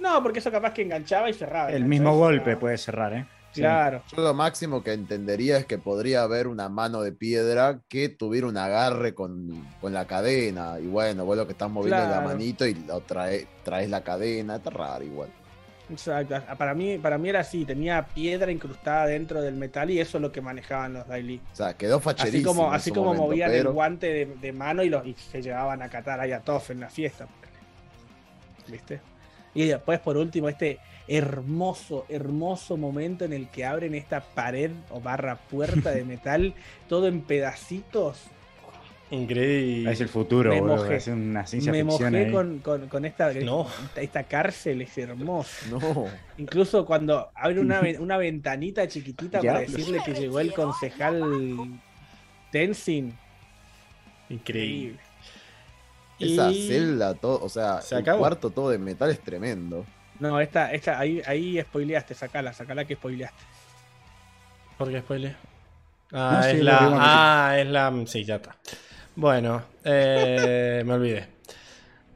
No, 0.00 0.22
porque 0.22 0.40
eso 0.40 0.50
capaz 0.50 0.74
que 0.74 0.82
enganchaba 0.82 1.30
y 1.30 1.34
cerraba. 1.34 1.70
El 1.70 1.84
mismo 1.84 2.16
golpe 2.16 2.56
puede 2.56 2.76
cerrar, 2.76 3.12
¿eh? 3.12 3.26
Sí. 3.52 3.62
Claro. 3.62 4.02
Yo 4.14 4.22
lo 4.22 4.34
máximo 4.34 4.84
que 4.84 4.92
entendería 4.92 5.56
es 5.56 5.64
que 5.64 5.78
podría 5.78 6.22
haber 6.22 6.48
una 6.48 6.68
mano 6.68 7.00
de 7.02 7.12
piedra 7.12 7.80
que 7.88 8.08
tuviera 8.10 8.46
un 8.46 8.56
agarre 8.58 9.14
con, 9.14 9.64
con 9.80 9.94
la 9.94 10.06
cadena. 10.06 10.76
Y 10.80 10.86
bueno, 10.86 11.24
vos 11.24 11.36
lo 11.36 11.46
que 11.46 11.52
estás 11.52 11.70
moviendo 11.70 11.96
es 12.02 12.08
la 12.08 12.16
Claro. 12.18 12.28
manito 12.28 12.66
y 12.66 12.74
lo 12.74 13.00
trae, 13.00 13.46
traes 13.64 13.88
la 13.88 14.02
cadena. 14.04 14.56
Está 14.56 14.70
raro 14.70 15.02
igual. 15.02 15.30
Exacto. 15.90 16.36
Para 16.58 16.74
mí, 16.74 16.98
para 16.98 17.16
mí 17.18 17.28
era 17.30 17.40
así, 17.40 17.64
tenía 17.64 18.04
piedra 18.06 18.52
incrustada 18.52 19.06
dentro 19.06 19.40
del 19.40 19.54
metal 19.54 19.90
y 19.90 20.00
eso 20.00 20.18
es 20.18 20.22
lo 20.22 20.30
que 20.32 20.40
manejaban 20.40 20.92
los 20.92 21.06
Daily. 21.08 21.40
O 21.52 21.56
sea, 21.56 21.74
quedó 21.76 21.96
Así 21.96 22.04
facherísimo. 22.04 22.50
como, 22.54 22.68
en 22.68 22.74
así 22.74 22.90
como 22.90 23.04
momento, 23.06 23.22
movían 23.24 23.50
pero- 23.50 23.68
el 23.70 23.74
guante 23.74 24.06
de, 24.12 24.26
de 24.26 24.52
mano 24.52 24.82
y, 24.82 24.88
los, 24.90 25.06
y 25.06 25.14
se 25.14 25.40
llevaban 25.42 25.80
a 25.82 25.88
catar 25.88 26.20
ahí 26.20 26.32
a 26.32 26.40
Toff 26.40 26.70
en 26.70 26.80
la 26.80 26.90
fiesta. 26.90 27.26
¿Viste? 28.66 29.00
Y 29.54 29.66
después, 29.66 29.98
por 30.00 30.16
último, 30.16 30.48
este 30.48 30.78
hermoso, 31.06 32.04
hermoso 32.10 32.76
momento 32.76 33.24
en 33.24 33.32
el 33.32 33.48
que 33.48 33.64
abren 33.64 33.94
esta 33.94 34.20
pared 34.20 34.70
o 34.90 35.00
barra 35.00 35.36
puerta 35.36 35.90
de 35.90 36.04
metal, 36.04 36.54
todo 36.88 37.08
en 37.08 37.22
pedacitos. 37.22 38.24
Increíble. 39.10 39.90
Es 39.90 40.00
el 40.02 40.08
futuro, 40.08 40.50
Me 40.50 40.60
boludo. 40.60 40.76
mojé. 40.76 40.96
Es 40.96 41.08
una 41.08 41.46
ciencia 41.46 41.72
Me 41.72 41.82
ficción 41.82 42.12
mojé 42.12 42.24
ahí. 42.26 42.32
con, 42.32 42.58
con- 42.58 42.88
con 42.88 43.04
esta, 43.06 43.32
No. 43.42 43.66
esta, 43.96 44.24
cárcel, 44.24 44.82
es 44.82 44.98
hermoso. 44.98 45.50
No. 45.70 46.06
Incluso 46.36 46.84
cuando 46.84 47.30
abre 47.34 47.58
una, 47.60 47.80
una 48.00 48.16
ventanita 48.18 48.86
chiquitita 48.86 49.40
para 49.40 49.60
decirle 49.60 50.00
que 50.04 50.12
llegó 50.12 50.40
el 50.40 50.52
concejal 50.52 51.80
Tenzin. 52.52 53.16
Increíble. 54.28 54.98
Esa 56.18 56.50
Y- 56.50 56.68
celda, 56.68 57.14
todo, 57.14 57.42
o 57.42 57.48
sea, 57.48 57.80
Se 57.80 57.94
el 57.94 58.02
acabó. 58.02 58.18
cuarto 58.18 58.50
todo 58.50 58.70
de 58.70 58.78
metal 58.78 59.08
es 59.10 59.20
tremendo. 59.20 59.86
No, 60.20 60.40
esta, 60.40 60.72
esta, 60.72 60.98
ahí, 60.98 61.22
ahí 61.26 61.60
spoileaste, 61.62 62.12
sacala, 62.14 62.52
sacala 62.52 62.84
que 62.84 62.96
spoileaste. 62.96 63.42
¿Por 64.76 64.90
qué 64.90 64.98
spoiler? 65.00 65.36
Ah, 66.12 66.40
No, 66.42 66.46
es 66.48 66.62
la. 66.62 66.78
Ah, 66.80 67.58
es 67.58 67.66
la. 67.68 67.94
Sí, 68.06 68.24
ya 68.24 68.36
está. 68.36 68.56
Bueno, 69.18 69.62
eh, 69.84 70.84
me 70.86 70.92
olvidé. 70.94 71.26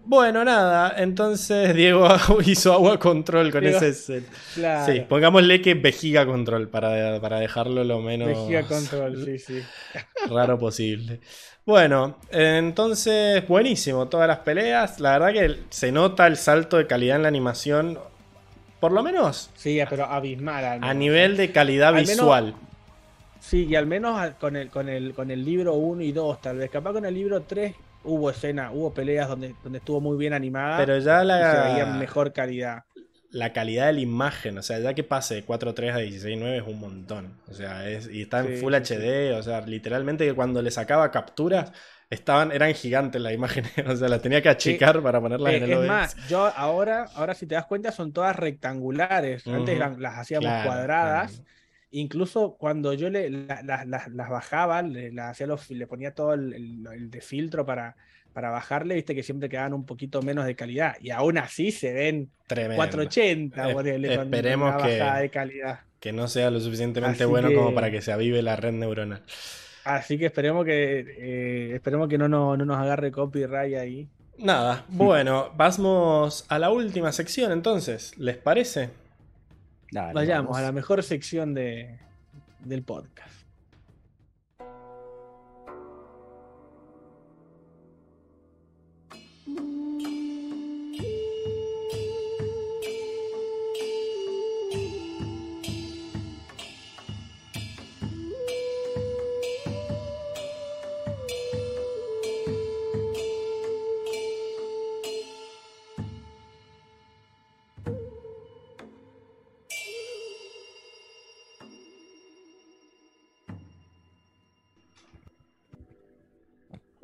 Bueno, 0.05 0.45
nada, 0.45 0.95
entonces 0.99 1.75
Diego 1.75 2.09
hizo 2.47 2.73
agua 2.73 2.97
control 3.01 3.51
con 3.51 3.63
Diego, 3.63 3.77
ese 3.79 3.93
set. 3.93 4.25
Claro. 4.55 4.93
Sí, 4.93 5.01
pongámosle 5.09 5.61
que 5.61 5.75
vejiga 5.75 6.25
control 6.25 6.69
para, 6.69 7.21
para 7.21 7.41
dejarlo 7.41 7.83
lo 7.83 7.99
menos 7.99 8.29
Vejiga 8.29 8.63
control, 8.63 9.25
sí, 9.25 9.39
sí. 9.41 9.63
raro 10.31 10.61
posible. 10.61 11.19
Bueno, 11.67 12.19
entonces, 12.31 13.49
buenísimo, 13.49 14.07
todas 14.07 14.29
las 14.29 14.39
peleas. 14.39 15.01
La 15.01 15.19
verdad 15.19 15.33
que 15.33 15.57
se 15.71 15.91
nota 15.91 16.29
el 16.29 16.37
salto 16.37 16.77
de 16.77 16.87
calidad 16.87 17.17
en 17.17 17.23
la 17.23 17.29
animación, 17.29 17.99
por 18.79 18.93
lo 18.93 19.03
menos 19.03 19.51
Sí, 19.57 19.81
pero 19.91 20.05
abismal. 20.05 20.65
al 20.65 20.85
a 20.85 20.95
nivel 20.95 21.37
de 21.37 21.51
calidad 21.51 21.89
Al 21.89 21.95
menos- 21.97 22.09
visual. 22.11 22.55
Sí, 23.43 23.65
y 23.67 23.75
al 23.75 23.87
menos 23.87 24.35
con 24.37 24.57
el, 24.57 24.71
con 24.71 24.89
el, 24.89 25.15
con 25.15 25.31
el 25.31 25.45
libro 25.45 25.75
1 25.75 26.03
y 26.03 26.13
2, 26.13 26.41
tal 26.41 26.59
vez. 26.59 26.71
Capaz 26.71 26.93
con 26.93 27.05
el 27.05 27.15
libro 27.15 27.45
3 27.45 27.77
hubo 28.03 28.31
escena, 28.31 28.73
hubo 28.73 28.95
peleas 28.95 29.29
donde, 29.29 29.57
donde 29.63 29.79
estuvo 29.79 30.01
muy 30.01 30.17
bien 30.17 30.33
animada. 30.33 30.91
Pero 30.91 30.99
ya 30.99 31.25
y 31.35 31.45
se 31.45 31.59
veía 31.59 31.85
la, 31.85 31.87
mejor 31.87 32.33
calidad. 32.33 32.85
la 33.31 33.53
calidad 33.53 33.87
de 33.87 33.95
la 33.95 34.01
imagen, 34.01 34.59
o 34.59 34.63
sea, 34.63 34.79
ya 34.81 34.95
que 34.95 35.05
pase 35.05 35.35
de 35.37 35.45
4.3 35.45 35.95
a 35.95 35.99
16.9 35.99 36.59
es 36.59 36.67
un 36.67 36.79
montón. 36.81 37.41
O 37.49 37.55
sea, 37.55 37.89
es, 37.89 38.09
y 38.11 38.23
está 38.23 38.41
en 38.41 38.51
Sí, 38.51 38.53
Full 38.53 38.75
sí, 38.83 38.99
HD, 38.99 39.33
o 39.35 39.43
sea, 39.43 39.63
literalmente 39.63 40.27
que 40.27 40.35
cuando 40.35 40.61
le 40.63 40.71
sacaba 40.71 41.11
capturas, 41.11 41.73
estaban, 42.11 42.53
eran 42.53 42.75
gigantes 42.75 43.23
las 43.23 43.33
imágenes, 43.33 43.73
o 43.87 43.97
sea, 43.97 44.09
las 44.09 44.21
tenía 44.23 44.43
que 44.43 44.49
achicar 44.51 45.03
para 45.03 45.21
ponerlas 45.21 45.55
Eh, 45.55 45.57
en 45.57 45.63
el 45.63 45.73
es 45.73 45.75
OBS. 45.75 45.81
más, 45.81 46.21
yo 46.23 46.47
ahora, 46.57 47.11
ahora 47.15 47.35
si 47.35 47.47
te 47.47 47.55
das 47.57 47.67
cuenta, 47.67 47.91
son 47.93 48.13
todas 48.13 48.37
rectangulares. 48.37 49.49
Antes 49.51 49.75
Ujú. 49.75 49.77
eran- 49.77 50.01
las 50.01 50.19
hacíamos 50.19 50.57
Claro, 50.57 50.57
cuadradas. 50.57 51.43
claro. 51.43 51.47
Incluso 51.93 52.57
cuando 52.59 52.93
yo 52.95 53.11
le, 53.11 53.31
la- 53.31 53.63
la- 53.63 53.85
las- 53.85 54.09
las 54.09 54.29
bajaba, 54.31 54.83
le, 54.83 55.13
hacía 55.21 55.47
los- 55.47 55.71
le 55.71 55.87
ponía 55.87 56.15
todo 56.15 56.35
el, 56.35 56.53
el- 56.55 56.87
el 56.93 57.11
de 57.11 57.21
filtro 57.21 57.65
para, 57.67 57.97
para 58.33 58.51
bajarle, 58.51 58.95
viste 58.95 59.15
que 59.15 59.23
siempre 59.23 59.49
quedaban 59.49 59.75
un 59.75 59.85
poquito 59.85 60.23
menos 60.23 60.47
de 60.47 60.57
calidad. 60.57 60.97
Y 61.01 61.11
aún 61.11 61.37
así 61.39 61.71
se 61.71 61.93
ven 61.93 62.31
Tremendo. 62.47 62.77
480, 62.77 63.69
Es- 63.69 63.75
ponele, 63.75 64.17
con 64.17 64.25
esperemos 64.25 64.75
una 64.75 64.85
que- 64.85 65.21
de 65.23 65.31
calidad. 65.31 65.81
Que 66.01 66.13
no 66.13 66.27
sea 66.29 66.51
lo 66.51 66.59
suficientemente 66.61 67.23
Así 67.25 67.31
bueno 67.31 67.49
que- 67.51 67.55
como 67.55 67.75
para 67.75 67.91
que 67.91 68.01
se 68.03 68.11
avive 68.11 68.43
la 68.43 68.57
red 68.57 68.73
neuronal. 68.73 69.23
Así 69.85 70.17
que 70.17 70.27
esperemos 70.27 70.65
que 70.65 71.01
eh, 71.19 71.75
esperemos 71.75 72.09
que 72.09 72.17
no, 72.17 72.29
no, 72.29 72.57
no 72.57 72.65
nos 72.65 72.79
agarre 72.79 73.13
copyright 73.13 73.77
ahí. 73.77 74.09
Nada, 74.39 74.85
bueno, 74.89 75.51
vamos 75.57 76.47
a 76.49 76.59
la 76.59 76.71
última 76.71 77.13
sección 77.13 77.53
entonces, 77.53 78.17
¿les 78.17 78.37
parece? 78.39 78.91
Dale, 79.93 80.15
Vayamos 80.15 80.47
vamos. 80.47 80.59
a 80.59 80.63
la 80.63 80.73
mejor 80.73 81.03
sección 81.03 81.53
de, 81.53 81.99
del 82.61 82.83
podcast. 82.83 83.42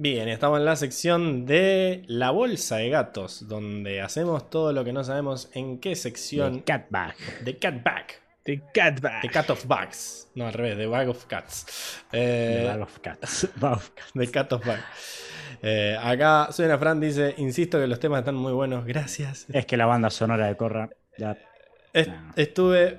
Bien, 0.00 0.28
estamos 0.28 0.60
en 0.60 0.64
la 0.64 0.76
sección 0.76 1.44
de 1.44 2.04
la 2.06 2.30
bolsa 2.30 2.76
de 2.76 2.88
gatos, 2.88 3.48
donde 3.48 4.00
hacemos 4.00 4.48
todo 4.48 4.72
lo 4.72 4.84
que 4.84 4.92
no 4.92 5.02
sabemos 5.02 5.50
en 5.54 5.80
qué 5.80 5.96
sección 5.96 6.58
The 6.60 6.64
Cat 6.64 6.86
Bag. 6.90 7.14
de 7.44 7.56
Cat 7.58 7.82
Bag. 7.82 8.06
The 8.44 8.62
Cat 8.72 9.00
Bag. 9.00 9.22
The 9.22 9.28
Cat 9.28 9.50
of 9.50 9.66
Bags. 9.66 10.28
No, 10.36 10.46
al 10.46 10.52
revés, 10.52 10.76
The 10.78 10.86
Bag 10.86 11.08
of 11.08 11.26
Cats. 11.26 12.04
The 12.12 12.60
Eh, 12.62 12.66
Bag 12.66 12.80
of 12.82 12.98
Cats. 13.00 13.48
Bag 13.56 13.72
of 13.72 13.90
Cats. 13.90 14.12
The 14.14 14.30
Cat 14.30 14.52
of 14.52 14.64
Bag. 14.64 14.80
Eh, 15.62 15.96
acá 16.00 16.48
Suena 16.52 16.78
Fran 16.78 17.00
dice: 17.00 17.34
Insisto 17.38 17.80
que 17.80 17.88
los 17.88 17.98
temas 17.98 18.20
están 18.20 18.36
muy 18.36 18.52
buenos, 18.52 18.86
gracias. 18.86 19.46
Es 19.52 19.66
que 19.66 19.76
la 19.76 19.86
banda 19.86 20.10
sonora 20.10 20.46
de 20.46 20.56
Corra 20.56 20.88
ya 21.18 21.36
Est- 21.92 22.08
No. 22.08 22.32
Estuve 22.36 22.98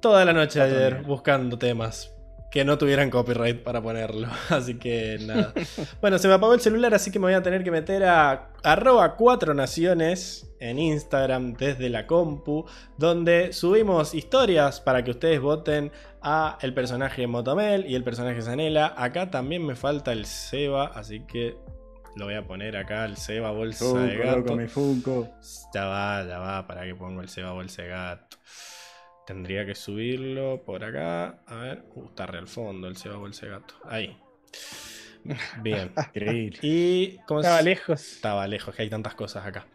toda 0.00 0.24
la 0.24 0.32
noche 0.32 0.62
ayer 0.62 1.02
buscando 1.02 1.58
temas 1.58 2.10
que 2.56 2.64
no 2.64 2.78
tuvieran 2.78 3.10
copyright 3.10 3.62
para 3.62 3.82
ponerlo. 3.82 4.28
Así 4.48 4.78
que 4.78 5.18
nada. 5.20 5.52
bueno, 6.00 6.18
se 6.18 6.26
me 6.26 6.32
apagó 6.32 6.54
el 6.54 6.60
celular, 6.60 6.94
así 6.94 7.10
que 7.10 7.18
me 7.18 7.26
voy 7.26 7.34
a 7.34 7.42
tener 7.42 7.62
que 7.62 7.70
meter 7.70 8.04
a 8.04 8.48
arroba 8.62 9.14
cuatro 9.16 9.52
naciones 9.52 10.50
en 10.58 10.78
Instagram 10.78 11.52
desde 11.52 11.90
la 11.90 12.06
compu, 12.06 12.64
donde 12.96 13.52
subimos 13.52 14.14
historias 14.14 14.80
para 14.80 15.04
que 15.04 15.10
ustedes 15.10 15.38
voten 15.38 15.92
a 16.22 16.56
el 16.62 16.72
personaje 16.72 17.26
Motomel 17.26 17.84
y 17.90 17.94
el 17.94 18.02
personaje 18.02 18.40
Zanela. 18.40 18.94
Acá 18.96 19.30
también 19.30 19.66
me 19.66 19.76
falta 19.76 20.12
el 20.12 20.24
Seba, 20.24 20.86
así 20.94 21.26
que 21.26 21.58
lo 22.14 22.24
voy 22.24 22.36
a 22.36 22.46
poner 22.46 22.78
acá, 22.78 23.04
el 23.04 23.18
Seba 23.18 23.50
bolsa 23.50 23.98
de 23.98 24.16
gato. 24.16 24.38
loco, 24.38 24.56
mi 24.56 24.66
Funko. 24.66 25.28
Ya 25.74 25.84
va, 25.84 26.24
ya 26.26 26.38
va, 26.38 26.66
para 26.66 26.84
que 26.84 26.94
pongo 26.94 27.20
el 27.20 27.28
Seba 27.28 27.52
bolsa 27.52 27.82
de 27.82 27.88
gato. 27.88 28.38
Tendría 29.26 29.66
que 29.66 29.74
subirlo 29.74 30.62
por 30.64 30.84
acá. 30.84 31.40
A 31.46 31.56
ver, 31.56 31.82
uh, 31.94 32.06
está 32.06 32.26
re 32.26 32.38
al 32.38 32.46
fondo 32.46 32.86
el 32.86 32.96
Seba 32.96 33.16
bolsa 33.16 33.46
de 33.46 33.52
gato. 33.52 33.74
Ahí. 33.84 34.16
Bien. 35.62 35.90
Increíble. 36.14 36.58
Y 36.62 37.16
¿cómo 37.26 37.40
Estaba 37.40 37.60
lejos. 37.60 38.00
Estaba 38.00 38.46
lejos, 38.46 38.74
que 38.74 38.82
hay 38.82 38.88
tantas 38.88 39.14
cosas 39.14 39.44
acá. 39.44 39.66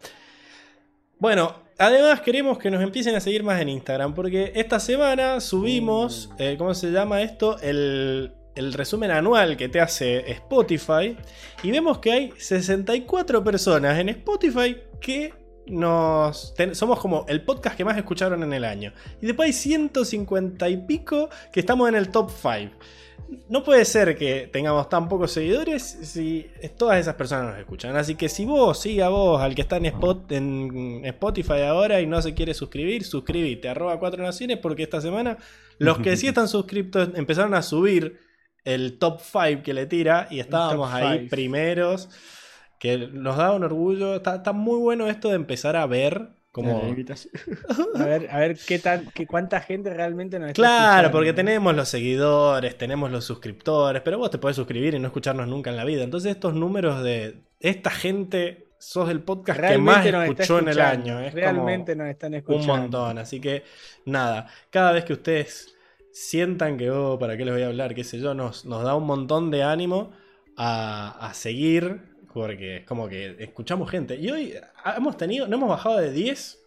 Bueno, 1.18 1.54
además 1.78 2.22
queremos 2.22 2.58
que 2.58 2.70
nos 2.70 2.82
empiecen 2.82 3.14
a 3.14 3.20
seguir 3.20 3.44
más 3.44 3.60
en 3.60 3.68
Instagram, 3.68 4.14
porque 4.14 4.52
esta 4.54 4.80
semana 4.80 5.40
subimos, 5.40 6.30
eh, 6.38 6.56
¿cómo 6.58 6.74
se 6.74 6.90
llama 6.90 7.20
esto? 7.20 7.60
El, 7.60 8.32
el 8.54 8.72
resumen 8.72 9.10
anual 9.10 9.56
que 9.58 9.68
te 9.68 9.80
hace 9.80 10.30
Spotify. 10.32 11.16
Y 11.62 11.70
vemos 11.70 11.98
que 11.98 12.12
hay 12.12 12.32
64 12.38 13.44
personas 13.44 13.98
en 13.98 14.08
Spotify 14.08 14.78
que 15.00 15.41
nos... 15.72 16.54
ten- 16.54 16.74
somos 16.74 17.00
como 17.00 17.24
el 17.28 17.42
podcast 17.44 17.76
que 17.76 17.84
más 17.84 17.96
escucharon 17.96 18.42
en 18.42 18.52
el 18.52 18.64
año. 18.64 18.92
Y 19.20 19.26
después 19.26 19.46
hay 19.46 19.52
150 19.52 20.68
y 20.68 20.76
pico 20.86 21.28
que 21.52 21.60
estamos 21.60 21.88
en 21.88 21.94
el 21.96 22.10
top 22.10 22.30
5. 22.30 22.76
No 23.48 23.62
puede 23.64 23.84
ser 23.86 24.16
que 24.16 24.48
tengamos 24.52 24.88
tan 24.90 25.08
pocos 25.08 25.32
seguidores 25.32 25.82
si 25.82 26.50
todas 26.76 26.98
esas 27.00 27.14
personas 27.14 27.46
nos 27.46 27.58
escuchan. 27.58 27.96
Así 27.96 28.14
que 28.14 28.28
si 28.28 28.44
vos, 28.44 28.78
siga 28.78 29.08
vos, 29.08 29.40
al 29.40 29.54
que 29.54 29.62
está 29.62 29.78
en, 29.78 29.86
Spot, 29.86 30.30
en 30.32 31.00
Spotify 31.06 31.62
ahora 31.66 32.00
y 32.02 32.06
no 32.06 32.20
se 32.20 32.34
quiere 32.34 32.52
suscribir, 32.52 33.04
suscríbete, 33.04 33.68
arroba 33.70 33.98
cuatro 33.98 34.22
naciones, 34.22 34.58
porque 34.58 34.82
esta 34.82 35.00
semana 35.00 35.38
los 35.78 35.98
que 35.98 36.16
sí 36.16 36.26
están 36.26 36.46
suscriptos 36.48 37.08
empezaron 37.14 37.54
a 37.54 37.62
subir 37.62 38.18
el 38.64 38.98
top 38.98 39.20
5 39.20 39.62
que 39.62 39.72
le 39.72 39.86
tira 39.86 40.28
y 40.30 40.38
estábamos 40.40 40.92
ahí 40.92 41.26
primeros, 41.28 42.10
que 42.82 42.98
nos 43.12 43.36
da 43.36 43.52
un 43.52 43.64
orgullo. 43.64 44.16
Está, 44.16 44.36
está 44.36 44.52
muy 44.52 44.78
bueno 44.78 45.08
esto 45.08 45.28
de 45.30 45.36
empezar 45.36 45.76
a 45.76 45.86
ver 45.86 46.30
como... 46.50 46.80
A 47.94 48.04
ver, 48.04 48.28
a 48.30 48.38
ver 48.40 48.58
qué 48.66 48.78
tan, 48.78 49.10
qué, 49.14 49.26
cuánta 49.26 49.60
gente 49.60 49.92
realmente 49.94 50.38
nos 50.38 50.48
está 50.50 50.54
Claro, 50.62 51.08
escuchando. 51.08 51.10
porque 51.12 51.32
tenemos 51.32 51.74
los 51.74 51.88
seguidores, 51.88 52.76
tenemos 52.76 53.10
los 53.10 53.24
suscriptores, 53.24 54.02
pero 54.02 54.18
vos 54.18 54.30
te 54.30 54.38
podés 54.38 54.56
suscribir 54.56 54.94
y 54.94 54.98
no 54.98 55.08
escucharnos 55.08 55.48
nunca 55.48 55.70
en 55.70 55.76
la 55.76 55.84
vida. 55.84 56.02
Entonces 56.04 56.32
estos 56.32 56.54
números 56.54 57.02
de 57.02 57.44
esta 57.60 57.90
gente, 57.90 58.68
sos 58.78 59.08
el 59.10 59.22
podcast 59.22 59.60
que 59.60 59.78
más 59.78 60.04
escuchó 60.04 60.58
en 60.58 60.68
el 60.68 60.80
año. 60.80 61.20
Es 61.20 61.32
Realmente 61.34 61.92
como 61.92 62.04
nos 62.04 62.10
están 62.10 62.32
un 62.32 62.38
escuchando. 62.38 62.72
montón. 62.74 63.18
Así 63.18 63.40
que 63.40 63.64
nada, 64.04 64.48
cada 64.70 64.92
vez 64.92 65.04
que 65.04 65.12
ustedes 65.14 65.74
sientan 66.12 66.76
que, 66.76 66.90
oh, 66.90 67.18
¿para 67.18 67.36
qué 67.36 67.44
les 67.44 67.54
voy 67.54 67.62
a 67.62 67.68
hablar? 67.68 67.94
qué 67.94 68.04
sé 68.04 68.18
yo, 68.20 68.34
nos, 68.34 68.64
nos 68.66 68.82
da 68.82 68.94
un 68.94 69.06
montón 69.06 69.50
de 69.50 69.62
ánimo 69.62 70.12
a, 70.56 71.28
a 71.28 71.34
seguir. 71.34 72.11
Porque 72.32 72.78
es 72.78 72.86
como 72.86 73.08
que 73.08 73.36
escuchamos 73.38 73.90
gente. 73.90 74.16
Y 74.16 74.30
hoy 74.30 74.54
hemos 74.96 75.16
tenido, 75.16 75.46
no 75.48 75.56
hemos 75.56 75.68
bajado 75.68 75.98
de 75.98 76.10
10 76.12 76.58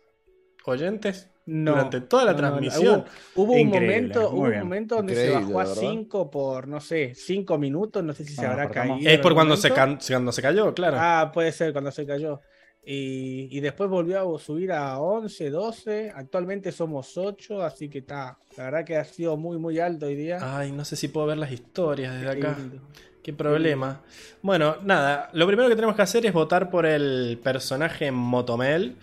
oyentes 0.66 1.30
No, 1.46 1.72
durante 1.72 2.02
toda 2.02 2.26
la 2.26 2.34
no, 2.34 2.38
no, 2.42 2.44
no. 2.44 2.50
transmisión. 2.60 3.06
Hubo, 3.36 3.44
hubo 3.44 3.54
un 3.54 3.68
momento, 3.70 4.30
hubo 4.32 4.42
un 4.44 4.60
momento 4.60 4.96
donde 4.96 5.14
Increíble, 5.14 5.40
se 5.40 5.46
bajó 5.54 5.60
a 5.60 5.64
¿verdad? 5.66 5.82
5 5.82 6.32
por, 6.32 6.68
no 6.68 6.80
sé, 6.80 7.14
5 7.16 7.58
minutos. 7.58 8.04
No 8.04 8.14
sé 8.14 8.26
si 8.26 8.34
se 8.34 8.46
Ah, 8.46 8.52
habrá 8.52 8.70
caído. 8.70 9.10
Es 9.10 9.20
por 9.20 9.34
cuando 9.34 9.56
se, 9.58 9.72
can- 9.72 10.00
cuando 10.08 10.32
se 10.32 10.42
cayó, 10.42 10.74
claro. 10.74 10.98
Ah, 11.00 11.32
puede 11.34 11.52
ser 11.52 11.72
cuando 11.72 11.92
se 11.92 12.06
cayó. 12.06 12.42
Y, 12.88 13.48
y 13.58 13.62
después 13.62 13.90
volvió 13.90 14.36
a 14.36 14.40
subir 14.40 14.72
a 14.72 15.00
11, 15.00 15.50
12. 15.50 16.12
Actualmente 16.16 16.72
somos 16.72 17.18
8, 17.18 17.64
así 17.64 17.90
que 17.90 18.00
está. 18.00 18.38
La 18.58 18.66
verdad 18.66 18.86
que 18.86 18.96
ha 18.98 19.04
sido 19.04 19.38
muy, 19.38 19.58
muy 19.58 19.80
alto 19.80 20.06
hoy 20.06 20.16
día. 20.16 20.38
Ay, 20.42 20.72
no 20.72 20.86
sé 20.86 20.96
si 20.96 21.08
puedo 21.08 21.26
ver 21.28 21.38
las 21.38 21.52
historias 21.52 22.14
desde 22.22 22.40
Qué 22.40 22.48
acá. 22.48 22.58
lindo. 22.60 22.82
Qué 23.26 23.34
problema. 23.34 24.02
Bueno, 24.44 24.76
nada, 24.84 25.32
lo 25.34 25.48
primero 25.48 25.68
que 25.68 25.74
tenemos 25.74 25.96
que 25.96 26.04
hacer 26.04 26.28
es 26.28 26.32
votar 26.32 26.70
por 26.70 26.86
el 26.86 27.40
personaje 27.44 28.12
Motomel, 28.12 28.98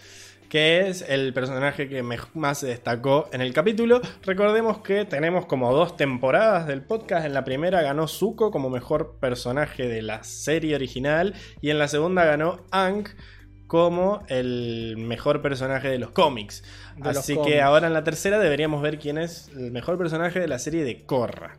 que 0.48 0.86
es 0.86 1.04
el 1.08 1.32
personaje 1.32 1.88
que 1.88 2.04
más 2.04 2.58
se 2.58 2.68
destacó 2.68 3.28
en 3.32 3.40
el 3.40 3.52
capítulo. 3.52 4.00
Recordemos 4.24 4.78
que 4.78 5.04
tenemos 5.06 5.46
como 5.46 5.74
dos 5.74 5.96
temporadas 5.96 6.68
del 6.68 6.82
podcast. 6.82 7.26
En 7.26 7.34
la 7.34 7.42
primera 7.42 7.82
ganó 7.82 8.06
Zuko 8.06 8.52
como 8.52 8.70
mejor 8.70 9.16
personaje 9.18 9.88
de 9.88 10.02
la 10.02 10.22
serie 10.22 10.76
original 10.76 11.34
y 11.60 11.70
en 11.70 11.80
la 11.80 11.88
segunda 11.88 12.24
ganó 12.24 12.60
Aang 12.70 13.08
como 13.66 14.22
el 14.28 14.98
mejor 14.98 15.42
personaje 15.42 15.88
de 15.88 15.98
los 15.98 16.10
cómics. 16.10 16.62
De 16.96 17.08
los 17.08 17.16
Así 17.16 17.32
que 17.32 17.40
cómics. 17.40 17.60
ahora 17.60 17.88
en 17.88 17.92
la 17.92 18.04
tercera 18.04 18.38
deberíamos 18.38 18.82
ver 18.82 19.00
quién 19.00 19.18
es 19.18 19.48
el 19.48 19.72
mejor 19.72 19.98
personaje 19.98 20.38
de 20.38 20.46
la 20.46 20.60
serie 20.60 20.84
de 20.84 21.02
Korra. 21.06 21.56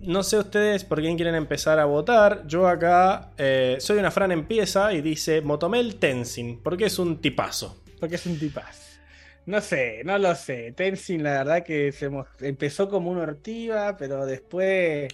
No 0.00 0.22
sé 0.22 0.38
ustedes 0.38 0.84
por 0.84 1.00
quién 1.00 1.16
quieren 1.16 1.34
empezar 1.34 1.78
a 1.78 1.84
votar. 1.84 2.46
Yo 2.46 2.68
acá 2.68 3.30
eh, 3.38 3.76
soy 3.80 3.98
una 3.98 4.10
Fran 4.10 4.30
empieza 4.30 4.92
y 4.92 5.00
dice 5.00 5.40
Motomel 5.40 5.96
Tenzin, 5.96 6.60
porque 6.62 6.86
es 6.86 6.98
un 6.98 7.20
tipazo. 7.20 7.82
Porque 7.98 8.16
es 8.16 8.26
un 8.26 8.38
tipaz. 8.38 8.98
No 9.46 9.60
sé, 9.60 10.02
no 10.04 10.18
lo 10.18 10.34
sé. 10.34 10.72
Tenzin, 10.72 11.22
la 11.22 11.30
verdad 11.38 11.62
que 11.64 11.92
se 11.92 12.10
empezó 12.40 12.88
como 12.88 13.10
una 13.10 13.22
ortiva, 13.22 13.96
pero 13.96 14.26
después, 14.26 15.08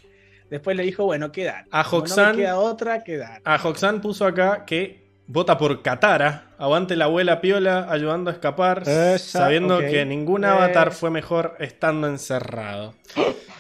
después 0.51 0.77
le 0.77 0.83
dijo, 0.83 1.05
bueno, 1.05 1.31
quedan. 1.33 1.67
A 1.71 1.83
no 1.83 1.89
Hoxan- 1.91 2.33
me 2.33 2.43
queda 2.43 2.59
otra, 2.59 3.05
quedan. 3.05 3.41
A 3.45 3.57
Hoxan 3.63 4.01
puso 4.01 4.27
acá 4.27 4.65
que 4.67 5.03
vota 5.27 5.57
por 5.59 5.83
Katara. 5.83 6.51
Aguante 6.59 6.97
la 6.97 7.05
abuela 7.05 7.41
Piola 7.41 7.87
ayudando 7.91 8.31
a 8.31 8.33
escapar, 8.35 8.83
Esa, 8.83 9.19
sabiendo 9.41 9.79
que 9.81 10.05
ningún 10.07 10.45
Eh. 10.45 10.49
avatar 10.49 10.93
fue 10.93 11.11
mejor 11.11 11.55
estando 11.61 12.09
encerrado. 12.09 12.95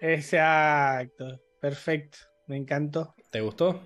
Exacto. 0.00 1.40
Perfecto. 1.60 2.18
Me 2.46 2.56
encantó. 2.56 3.14
¿Te 3.30 3.40
gustó? 3.40 3.80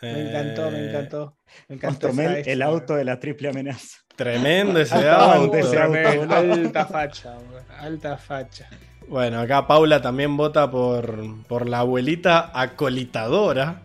Me 0.00 0.28
encantó, 0.28 0.70
me 0.70 0.78
Eh, 0.78 0.88
encantó. 0.88 1.36
Me 1.68 1.76
encantó. 1.76 2.08
El 2.10 2.62
auto 2.62 2.94
de 2.94 3.04
la 3.04 3.18
triple 3.18 3.48
amenaza. 3.48 3.98
Tremendo 4.16 4.78
ese 4.78 5.08
auto. 5.08 5.56
ese 5.56 5.80
auto. 5.80 5.98
Alta 6.34 6.86
facha, 6.86 7.36
alta 7.78 8.16
facha. 8.16 8.68
Bueno, 9.08 9.40
acá 9.40 9.66
Paula 9.66 10.00
también 10.00 10.36
vota 10.36 10.70
por, 10.70 11.44
por 11.46 11.68
la 11.68 11.80
abuelita 11.80 12.50
acolitadora. 12.54 13.82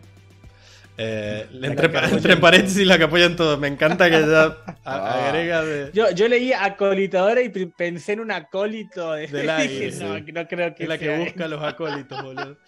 Eh, 1.02 1.48
entre, 1.62 2.36
paréntesis 2.38 2.86
la 2.86 2.98
que 2.98 3.06
apoyan 3.06 3.36
todo. 3.38 3.58
Me 3.58 3.70
encanta 3.70 4.10
que 4.10 4.18
ella 4.18 4.44
a- 4.66 4.76
Ah. 4.84 5.28
agrega 5.30 5.64
de, 5.64 5.92
Yo, 5.94 6.12
yo 6.12 6.28
leí 6.28 6.52
acolitadora 6.52 7.42
y 7.42 7.50
pensé 7.50 8.14
en 8.14 8.20
un 8.20 8.32
acólito 8.32 9.14
de 9.14 9.28
Del 9.28 9.50
aire, 9.50 9.86
Dije, 9.92 10.04
no, 10.04 10.16
sí. 10.18 10.26
que 10.26 10.32
no 10.34 10.48
creo 10.48 10.76
que 10.76 10.84
es 10.84 10.90
la 10.90 10.98
que 10.98 11.18
busca 11.20 11.46
él. 11.46 11.52
los 11.52 11.64
acólitos, 11.64 12.22
boludo. 12.22 12.58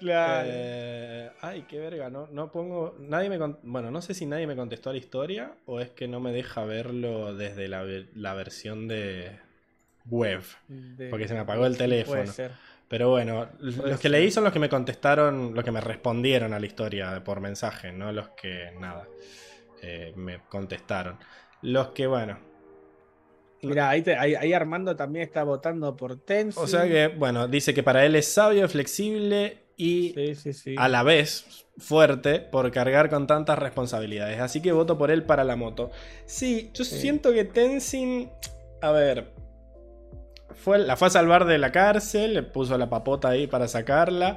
Claro. 0.00 0.48
Eh, 0.50 1.30
ay, 1.42 1.64
qué 1.68 1.78
verga, 1.78 2.10
no, 2.10 2.26
no 2.32 2.50
pongo. 2.50 2.96
Nadie 2.98 3.28
me 3.30 3.38
con- 3.38 3.60
Bueno, 3.62 3.92
no 3.92 4.02
sé 4.02 4.14
si 4.14 4.26
nadie 4.26 4.48
me 4.48 4.56
contestó 4.56 4.90
a 4.90 4.94
la 4.94 4.98
historia 4.98 5.52
o 5.64 5.78
es 5.78 5.90
que 5.90 6.08
no 6.08 6.18
me 6.18 6.32
deja 6.32 6.64
verlo 6.64 7.36
desde 7.36 7.68
la, 7.68 7.84
la 8.16 8.34
versión 8.34 8.88
de 8.88 9.30
web. 10.06 10.42
De- 10.66 11.06
porque 11.08 11.28
se 11.28 11.34
me 11.34 11.40
apagó 11.40 11.66
el 11.66 11.76
teléfono. 11.76 12.16
Puede 12.22 12.32
ser. 12.32 12.50
Pero 12.92 13.08
bueno, 13.08 13.48
los 13.58 13.98
que 13.98 14.10
leí 14.10 14.30
son 14.30 14.44
los 14.44 14.52
que 14.52 14.58
me 14.58 14.68
contestaron, 14.68 15.54
los 15.54 15.64
que 15.64 15.70
me 15.72 15.80
respondieron 15.80 16.52
a 16.52 16.60
la 16.60 16.66
historia 16.66 17.24
por 17.24 17.40
mensaje, 17.40 17.90
no 17.90 18.12
los 18.12 18.28
que 18.40 18.70
nada 18.78 19.08
eh, 19.80 20.12
me 20.14 20.40
contestaron. 20.50 21.16
Los 21.62 21.88
que, 21.92 22.06
bueno. 22.06 22.38
Mira, 23.62 23.88
ahí, 23.88 24.02
te- 24.02 24.14
ahí- 24.16 24.34
ahí 24.34 24.52
Armando 24.52 24.94
también 24.94 25.22
está 25.24 25.42
votando 25.42 25.96
por 25.96 26.16
Tenzin. 26.20 26.62
O 26.62 26.66
sea 26.66 26.86
que, 26.86 27.08
bueno, 27.08 27.48
dice 27.48 27.72
que 27.72 27.82
para 27.82 28.04
él 28.04 28.14
es 28.14 28.28
sabio, 28.30 28.68
flexible 28.68 29.62
y 29.78 30.12
Sí, 30.14 30.34
sí, 30.34 30.52
sí. 30.52 30.74
a 30.76 30.86
la 30.90 31.02
vez 31.02 31.64
fuerte 31.78 32.40
por 32.40 32.70
cargar 32.72 33.08
con 33.08 33.26
tantas 33.26 33.58
responsabilidades. 33.58 34.38
Así 34.38 34.60
que 34.60 34.70
voto 34.72 34.98
por 34.98 35.10
él 35.10 35.22
para 35.24 35.44
la 35.44 35.56
moto. 35.56 35.90
Sí, 36.26 36.70
yo 36.74 36.84
Sí. 36.84 36.98
siento 37.00 37.32
que 37.32 37.44
Tenzin, 37.44 38.28
a 38.82 38.90
ver, 38.90 39.32
fue, 40.54 40.78
la 40.78 40.96
fue 40.96 41.08
a 41.08 41.10
salvar 41.10 41.44
de 41.44 41.58
la 41.58 41.72
cárcel, 41.72 42.34
le 42.34 42.42
puso 42.42 42.76
la 42.78 42.88
papota 42.90 43.28
ahí 43.28 43.46
para 43.46 43.68
sacarla 43.68 44.36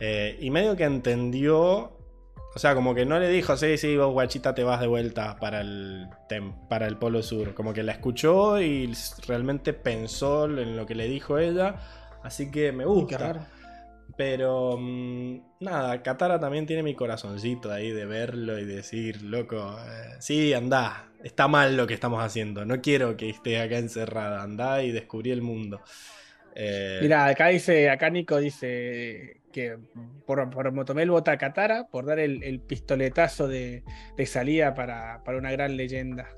eh, 0.00 0.36
y 0.40 0.50
medio 0.50 0.76
que 0.76 0.84
entendió. 0.84 1.92
O 2.56 2.58
sea, 2.60 2.76
como 2.76 2.94
que 2.94 3.04
no 3.04 3.18
le 3.18 3.28
dijo, 3.28 3.56
sí, 3.56 3.76
sí, 3.78 3.96
vos 3.96 4.12
guachita 4.12 4.54
te 4.54 4.62
vas 4.62 4.80
de 4.80 4.86
vuelta 4.86 5.36
para 5.40 5.60
el, 5.60 6.06
tem- 6.28 6.54
para 6.68 6.86
el 6.86 6.96
Polo 6.96 7.20
Sur. 7.22 7.52
Como 7.52 7.72
que 7.74 7.82
la 7.82 7.90
escuchó 7.92 8.60
y 8.60 8.92
realmente 9.26 9.72
pensó 9.72 10.44
en 10.44 10.76
lo 10.76 10.86
que 10.86 10.94
le 10.94 11.08
dijo 11.08 11.38
ella. 11.38 11.74
Así 12.22 12.52
que 12.52 12.70
me 12.70 12.84
gusta. 12.84 13.16
Pero 14.16 14.76
mm, 14.78 15.38
nada, 15.60 16.02
Katara 16.02 16.38
también 16.38 16.66
tiene 16.66 16.82
mi 16.82 16.94
corazoncito 16.94 17.72
ahí 17.72 17.90
de 17.90 18.06
verlo 18.06 18.58
y 18.58 18.64
decir, 18.64 19.22
loco, 19.22 19.76
eh, 19.78 20.16
sí, 20.20 20.52
andá, 20.54 21.08
está 21.22 21.48
mal 21.48 21.76
lo 21.76 21.86
que 21.86 21.94
estamos 21.94 22.22
haciendo, 22.22 22.64
no 22.64 22.80
quiero 22.80 23.16
que 23.16 23.30
esté 23.30 23.60
acá 23.60 23.78
encerrada, 23.78 24.42
andá 24.42 24.82
y 24.82 24.92
descubrí 24.92 25.32
el 25.32 25.42
mundo. 25.42 25.80
Eh, 26.54 27.00
Mira, 27.02 27.26
acá 27.26 27.48
dice, 27.48 27.90
acá 27.90 28.10
Nico 28.10 28.38
dice 28.38 29.40
que 29.52 29.76
por, 30.26 30.48
por 30.50 30.70
Motomel 30.72 31.10
vota 31.10 31.32
a 31.32 31.38
Katara 31.38 31.88
por 31.88 32.06
dar 32.06 32.20
el, 32.20 32.60
pistoletazo 32.60 33.48
de, 33.48 33.82
de 34.16 34.26
salida 34.26 34.74
para, 34.74 35.22
para 35.24 35.38
una 35.38 35.50
gran 35.50 35.76
leyenda. 35.76 36.28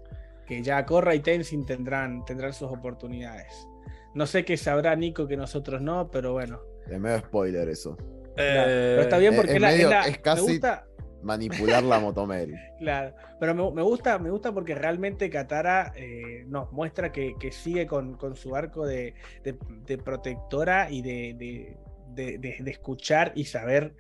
Que 0.47 0.63
ya 0.63 0.87
Korra 0.87 1.15
y 1.15 1.21
Tenzin 1.21 1.67
tendrán, 1.67 2.25
tendrán 2.25 2.53
sus 2.53 2.71
oportunidades. 2.71 3.67
No 4.15 4.27
sé 4.27 4.45
qué 4.45 4.57
sabrá 4.57 4.95
Nico 4.97 5.27
que 5.27 5.37
nosotros 5.37 5.83
no, 5.83 6.11
pero 6.11 6.33
bueno. 6.33 6.61
Es 6.91 7.01
medio 7.01 7.19
spoiler 7.19 7.69
eso. 7.69 7.97
Claro. 7.97 8.71
eh, 8.71 8.91
Pero 8.97 9.03
está 9.03 9.19
bien 9.19 9.35
porque 9.37 9.51
es 9.53 9.57
es 9.57 9.61
la- 9.63 9.71
es 9.71 9.77
medio- 9.77 9.91
la- 9.91 10.07
es 10.09 10.19
casi- 10.19 10.47
me 10.47 10.53
gusta, 10.53 10.87
Manipular 11.23 11.83
la 11.83 11.99
motomel. 11.99 12.55
Claro, 12.79 13.15
pero 13.41 13.55
me, 13.55 13.71
me 13.73 13.83
gusta, 13.83 14.19
me 14.19 14.31
gusta 14.31 14.53
porque 14.53 14.75
realmente 14.75 15.29
Katara 15.31 15.93
eh, 15.97 16.45
nos 16.47 16.71
muestra 16.73 17.11
que, 17.11 17.35
que 17.41 17.51
sigue 17.51 17.87
con, 17.87 18.17
con 18.17 18.37
su 18.37 18.55
arco 18.55 18.87
de, 18.87 19.15
de- 19.43 19.57
de 19.87 19.99
protectora 19.99 20.89
y 20.91 21.03
de, 21.03 21.35
de- 21.37 21.77
de, 22.15 22.39
de- 22.39 22.57
de 22.61 22.71
escuchar 22.71 23.33
y 23.35 23.45
saber 23.47 23.95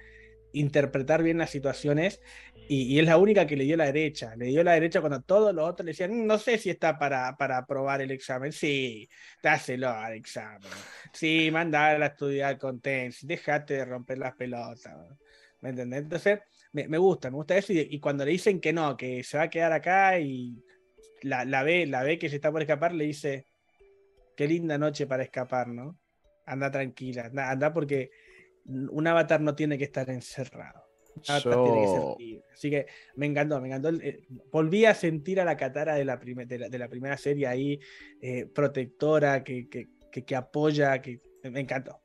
interpretar 0.52 1.23
bien 1.23 1.39
las 1.39 1.50
situaciones. 1.50 2.20
Y, 2.68 2.99
es 2.99 3.07
la 3.07 3.16
única 3.16 3.47
que 3.47 3.57
le 3.57 3.65
dio 3.65 3.76
la 3.76 3.86
derecha. 3.86 4.34
Le 4.36 4.47
dio 4.47 4.65
la 4.65 4.73
derecha 4.73 5.00
cuando 5.00 5.23
todos 5.23 5.55
los 5.55 5.68
otros 5.68 5.84
le 5.86 5.92
decían, 5.92 6.12
"Mm, 6.12 6.26
no 6.26 6.39
sé 6.39 6.58
si 6.58 6.70
está 6.70 6.99
para, 6.99 7.36
para 7.36 7.58
aprobar 7.58 8.00
el 8.00 8.10
examen. 8.10 8.52
Sí, 8.52 9.08
dáselo 9.42 9.89
al 9.91 10.15
examen. 10.15 10.70
Sí, 11.12 11.50
mandala 11.52 12.07
a 12.07 12.08
estudiar 12.08 12.58
con 12.58 12.81
TENS. 12.81 13.26
Déjate 13.26 13.75
de 13.75 13.84
romper 13.84 14.18
las 14.18 14.34
pelotas. 14.34 14.94
¿Me 15.60 15.70
entendés? 15.70 16.02
Entonces, 16.02 16.41
me, 16.73 16.99
gusta, 16.99 17.31
me 17.31 17.36
gusta 17.36 17.57
eso. 17.57 17.73
Y, 17.73 17.81
y 17.91 18.00
cuando 18.00 18.25
le 18.25 18.33
dicen 18.33 18.60
que 18.60 18.73
no, 18.73 18.97
que 18.97 19.23
se 19.23 19.39
va 19.39 19.44
a 19.44 19.50
quedar 19.50 19.73
acá 19.73 20.18
y 20.18 20.62
la, 21.23 21.62
ve, 21.62 21.86
la 21.86 22.02
ve 22.02 22.18
que 22.18 22.28
se 22.28 22.36
está 22.36 22.52
por 22.52 22.62
escapar, 22.62 22.92
le 22.92 23.05
dice, 23.05 23.47
qué 24.36 24.47
linda 24.47 24.78
noche 24.78 25.07
para 25.07 25.23
escapar, 25.23 25.68
¿no? 25.68 25.99
Anda 26.47 26.70
tranquila, 26.70 27.31
anda 27.34 27.73
porque 27.73 28.10
un 28.69 29.07
avatar 29.07 29.41
no 29.41 29.55
tiene 29.55 29.78
que 29.78 29.85
estar 29.85 30.09
encerrado. 30.11 30.83
Un 31.17 31.23
avatar 31.28 31.62
tiene 31.65 31.81
que 31.81 31.86
ser 31.89 32.03
libre. 32.19 32.45
Así 32.53 32.70
que 32.70 32.86
me 33.17 33.27
encantó, 33.27 33.61
me 33.61 33.69
encantó. 33.69 33.89
Eh, 34.03 34.27
Volví 34.51 34.85
a 34.85 34.95
sentir 34.95 35.41
a 35.41 35.45
la 35.45 35.57
Katara 35.57 35.95
de 35.95 36.05
la, 36.05 36.19
prime- 36.19 36.47
de 36.47 36.59
la, 36.59 36.69
de 36.69 36.78
la 36.78 36.89
primera 36.89 37.17
serie 37.17 37.47
ahí, 37.47 37.78
eh, 38.20 38.47
protectora, 38.47 39.43
que, 39.45 39.69
que, 39.69 39.89
que, 40.12 40.25
que 40.25 40.36
apoya, 40.36 41.01
que 41.01 41.20
me 41.51 41.61
encantó. 41.61 42.01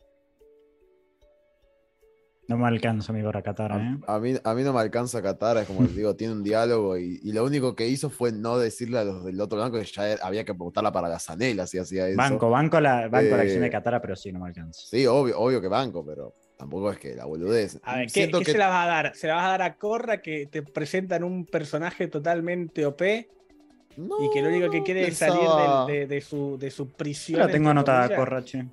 No 2.47 2.57
me 2.57 2.67
alcanza 2.67 3.13
mi 3.13 3.21
gorra 3.21 3.41
Katara, 3.41 3.77
¿eh? 3.77 3.97
A, 4.07 4.15
a 4.15 4.19
mí, 4.19 4.33
a 4.43 4.53
mí 4.53 4.63
no 4.63 4.73
me 4.73 4.81
alcanza 4.81 5.21
Katara, 5.21 5.61
es 5.61 5.67
como 5.67 5.83
les 5.83 5.95
digo, 5.95 6.15
tiene 6.17 6.33
un 6.33 6.43
diálogo 6.43 6.97
y, 6.97 7.19
y 7.23 7.31
lo 7.31 7.45
único 7.45 7.75
que 7.75 7.87
hizo 7.87 8.09
fue 8.09 8.33
no 8.33 8.57
decirle 8.57 8.97
a 8.99 9.05
los 9.05 9.23
del 9.23 9.39
otro 9.39 9.57
blanco 9.57 9.77
que 9.79 9.85
ya 9.85 10.09
era- 10.09 10.25
había 10.25 10.43
que 10.43 10.51
votarla 10.51 10.91
para 10.91 11.07
las 11.07 11.29
anelas 11.29 11.69
si 11.69 11.77
hacía 11.77 12.09
eso. 12.09 12.17
Banco, 12.17 12.49
banco 12.49 12.81
la, 12.81 13.07
banco 13.07 13.37
la 13.37 13.43
acción 13.43 13.61
de 13.61 13.69
Katara, 13.69 14.01
pero 14.01 14.17
sí, 14.17 14.33
no 14.33 14.39
me 14.39 14.47
alcanza. 14.47 14.81
Sí, 14.83 15.05
obvio, 15.05 15.39
obvio 15.39 15.61
que 15.61 15.69
banco, 15.69 16.05
pero 16.05 16.33
tampoco 16.61 16.91
es 16.91 16.99
que 16.99 17.15
la 17.15 17.25
boludez. 17.25 17.79
A 17.83 17.95
ver, 17.97 18.11
¿qué, 18.11 18.29
que 18.29 18.45
se 18.45 18.57
la 18.57 18.67
vas 18.69 18.85
a 18.85 18.87
dar? 18.87 19.15
¿Se 19.15 19.25
la 19.27 19.33
vas 19.35 19.45
a 19.45 19.49
dar 19.49 19.61
a 19.63 19.75
Corra 19.77 20.21
que 20.21 20.45
te 20.45 20.61
presentan 20.61 21.23
un 21.23 21.45
personaje 21.47 22.07
totalmente 22.07 22.85
OP 22.85 23.01
y 23.01 24.29
que 24.29 24.41
lo 24.43 24.49
único 24.49 24.69
que 24.69 24.83
quiere 24.83 25.07
es 25.07 25.17
salir 25.17 25.49
de, 25.87 26.05
de 26.05 26.21
su, 26.21 26.57
de 26.59 26.69
su 26.69 26.85
Yo 26.85 26.91
prisión? 26.95 27.39
la 27.39 27.49
tengo 27.49 27.69
anotada? 27.71 28.15
Corra, 28.15 28.43
che. 28.45 28.63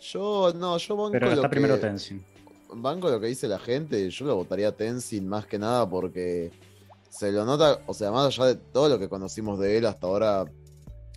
Yo, 0.00 0.50
no, 0.56 0.78
yo 0.78 0.96
banco 0.96 1.12
Pero 1.12 1.26
lo 1.26 1.32
está 1.34 1.42
que- 1.42 1.50
primero 1.50 1.78
Tenzin. 1.78 2.24
banco 2.74 3.10
lo 3.10 3.20
que 3.20 3.26
dice 3.26 3.48
la 3.48 3.58
gente, 3.58 4.08
yo 4.08 4.24
lo 4.24 4.34
votaría 4.36 4.68
a 4.68 4.72
Tenzin 4.72 5.28
más 5.28 5.44
que 5.46 5.58
nada 5.58 5.86
porque 5.88 6.50
se 7.10 7.32
lo 7.32 7.44
nota, 7.44 7.80
o 7.86 7.92
sea, 7.92 8.10
más 8.12 8.26
allá 8.26 8.46
de 8.46 8.54
todo 8.56 8.88
lo 8.88 8.98
que 8.98 9.10
conocimos 9.10 9.58
de 9.58 9.76
él 9.76 9.84
hasta 9.86 10.06
ahora, 10.06 10.46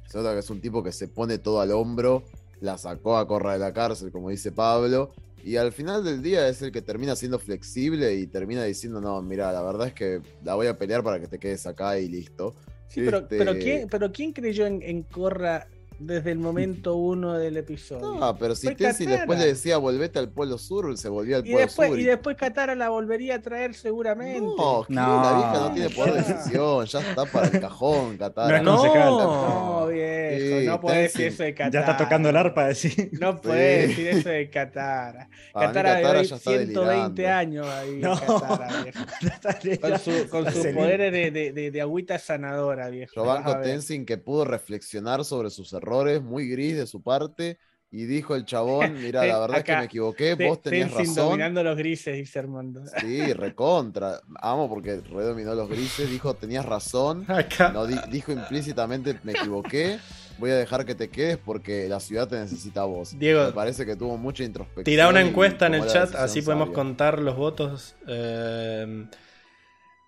se 0.10 0.18
nota 0.18 0.34
que 0.34 0.40
es 0.40 0.50
un 0.50 0.60
tipo 0.60 0.84
que 0.84 0.92
se 0.92 1.08
pone 1.08 1.38
todo 1.38 1.62
al 1.62 1.72
hombro, 1.72 2.24
la 2.60 2.78
sacó 2.78 3.16
a 3.18 3.26
corra 3.26 3.54
de 3.54 3.60
la 3.60 3.72
cárcel, 3.74 4.12
como 4.12 4.30
dice 4.30 4.52
Pablo, 4.52 5.14
y 5.44 5.56
al 5.58 5.72
final 5.72 6.04
del 6.04 6.22
día 6.22 6.48
es 6.48 6.62
el 6.62 6.72
que 6.72 6.82
termina 6.82 7.16
siendo 7.16 7.40
flexible 7.40 8.14
y 8.16 8.28
termina 8.28 8.64
diciendo, 8.64 9.00
no, 9.02 9.22
mira, 9.22 9.52
la 9.52 9.62
verdad 9.62 9.88
es 9.88 9.94
que 9.94 10.22
la 10.44 10.56
voy 10.56 10.68
a 10.68 10.76
pelear 10.78 11.04
para 11.04 11.20
que 11.20 11.28
te 11.28 11.40
quedes 11.40 11.66
acá 11.66 11.98
y 12.00 12.08
listo. 12.08 12.56
Sí, 12.88 13.02
pero, 13.06 13.20
Este- 13.20 13.38
pero, 13.38 13.58
¿quién, 13.58 13.88
pero 13.90 14.12
¿quién 14.12 14.34
creyó 14.34 14.66
en, 14.66 14.82
en 14.82 15.04
Corra 15.04 15.68
desde 16.00 16.32
el 16.32 16.40
momento 16.40 16.96
uno 16.96 17.34
del 17.38 17.58
episodio? 17.58 18.16
No, 18.20 18.38
pero 18.38 18.56
si 18.56 18.68
Katara. 18.76 18.94
después 19.18 19.40
le 19.40 19.46
decía 19.48 19.78
volvete 19.78 20.20
al 20.20 20.30
Polo 20.30 20.58
Sur, 20.58 20.98
se 20.98 21.10
volvía 21.10 21.38
al 21.38 21.46
y, 21.48 21.52
Polo 21.52 21.66
después, 21.66 21.90
Sur. 21.90 22.00
y 22.00 22.04
después 22.04 22.36
Katara 22.38 22.76
la 22.76 22.90
volvería 22.90 23.36
a 23.36 23.42
traer 23.42 23.74
seguramente. 23.76 24.40
No, 24.42 24.86
que 24.88 24.94
No. 24.94 25.22
la 25.22 25.34
vieja 25.38 25.54
no 25.68 25.74
tiene 25.74 25.90
poder 25.90 26.14
de 26.26 26.34
decisión, 26.34 26.86
ya 26.86 27.00
está 27.02 27.26
para 27.26 27.48
el 27.48 27.60
cajón, 27.60 28.18
Katara. 28.18 28.62
No 28.62 28.86
es. 28.86 28.94
No, 28.94 29.88
viejo, 29.88 30.60
Sí, 30.60 30.66
no 30.68 30.80
puedes 30.82 31.14
decir 31.14 31.28
eso 31.28 31.44
de 31.44 31.54
Katara. 31.54 31.72
Ya 31.72 31.80
está 31.92 31.98
tocando 32.04 32.30
el 32.30 32.36
arpa, 32.38 32.68
decir. 32.68 33.10
No 33.20 33.40
puedes 33.42 33.96
Sí. 33.96 34.04
decir 34.04 34.08
eso 34.20 34.30
de 34.30 34.50
Katara. 34.50 35.30
Katara, 35.54 35.96
Katara 35.96 36.20
hoy 36.20 36.26
ya 36.26 36.36
está 36.36 36.52
120 36.52 37.22
delirando. 37.22 37.38
años 37.38 37.68
ahí. 37.68 38.00
No. 38.00 38.20
Katara, 38.20 38.84
viejo. 39.64 39.82
Con, 39.82 40.00
su- 40.00 40.30
con 40.30 40.52
sus 40.52 40.68
poderes 40.68 41.12
de, 41.12 41.32
de, 41.32 41.52
de, 41.52 41.72
de 41.72 41.82
agüita 41.82 42.20
sanadora, 42.20 42.90
viejo. 42.90 43.14
Yo 43.16 43.26
banco. 43.26 43.58
Tenzin 43.62 44.06
que 44.06 44.18
pudo 44.18 44.46
reflexionar 44.46 45.24
sobre 45.26 45.50
sus 45.50 45.74
errores, 45.74 45.89
muy 46.22 46.50
gris 46.50 46.78
de 46.78 46.88
su 46.88 47.02
parte, 47.02 47.58
y 47.92 48.06
dijo 48.06 48.36
el 48.36 48.46
chabón, 48.46 48.94
mira, 49.02 49.26
la 49.26 49.40
verdad 49.40 49.58
es 49.60 49.64
que 49.64 49.76
me 49.76 49.86
equivoqué, 49.86 50.36
Te- 50.36 50.48
vos 50.48 50.62
tenías 50.62 50.90
Tenzin 50.94 51.08
razón. 51.16 51.26
dominando 51.30 51.64
los 51.64 51.76
grises, 51.76 52.16
dice 52.16 52.38
Armando. 52.40 52.82
Sí, 53.02 53.34
recontra. 53.34 54.22
Amo 54.42 54.70
porque 54.70 55.02
redominó 55.02 55.56
los 55.56 55.68
grises, 55.68 56.10
dijo, 56.10 56.36
tenías 56.36 56.66
razón. 56.66 57.26
Acá. 57.28 57.70
No, 57.72 57.88
di- 57.88 58.00
dijo 58.12 58.32
implícitamente, 58.32 59.18
me 59.24 59.32
equivoqué, 59.32 59.98
voy 60.38 60.52
a 60.52 60.56
dejar 60.58 60.86
que 60.86 60.94
te 60.94 61.10
quedes 61.10 61.38
porque 61.38 61.90
la 61.90 62.00
ciudad 62.00 62.28
te 62.28 62.36
necesita 62.38 62.82
a 62.82 62.86
vos. 62.86 63.18
Diego, 63.18 63.44
me 63.46 63.52
parece 63.54 63.86
que 63.88 63.96
tuvo 63.96 64.18
mucha 64.18 64.44
introspección. 64.44 64.84
Tira 64.86 65.08
una 65.10 65.22
encuesta 65.22 65.66
en 65.66 65.74
el 65.74 65.88
chat, 65.88 66.14
así 66.14 66.44
podemos 66.44 66.68
sabia. 66.68 66.76
contar 66.76 67.20
los 67.20 67.36
votos. 67.36 67.96
Eh, 68.08 69.08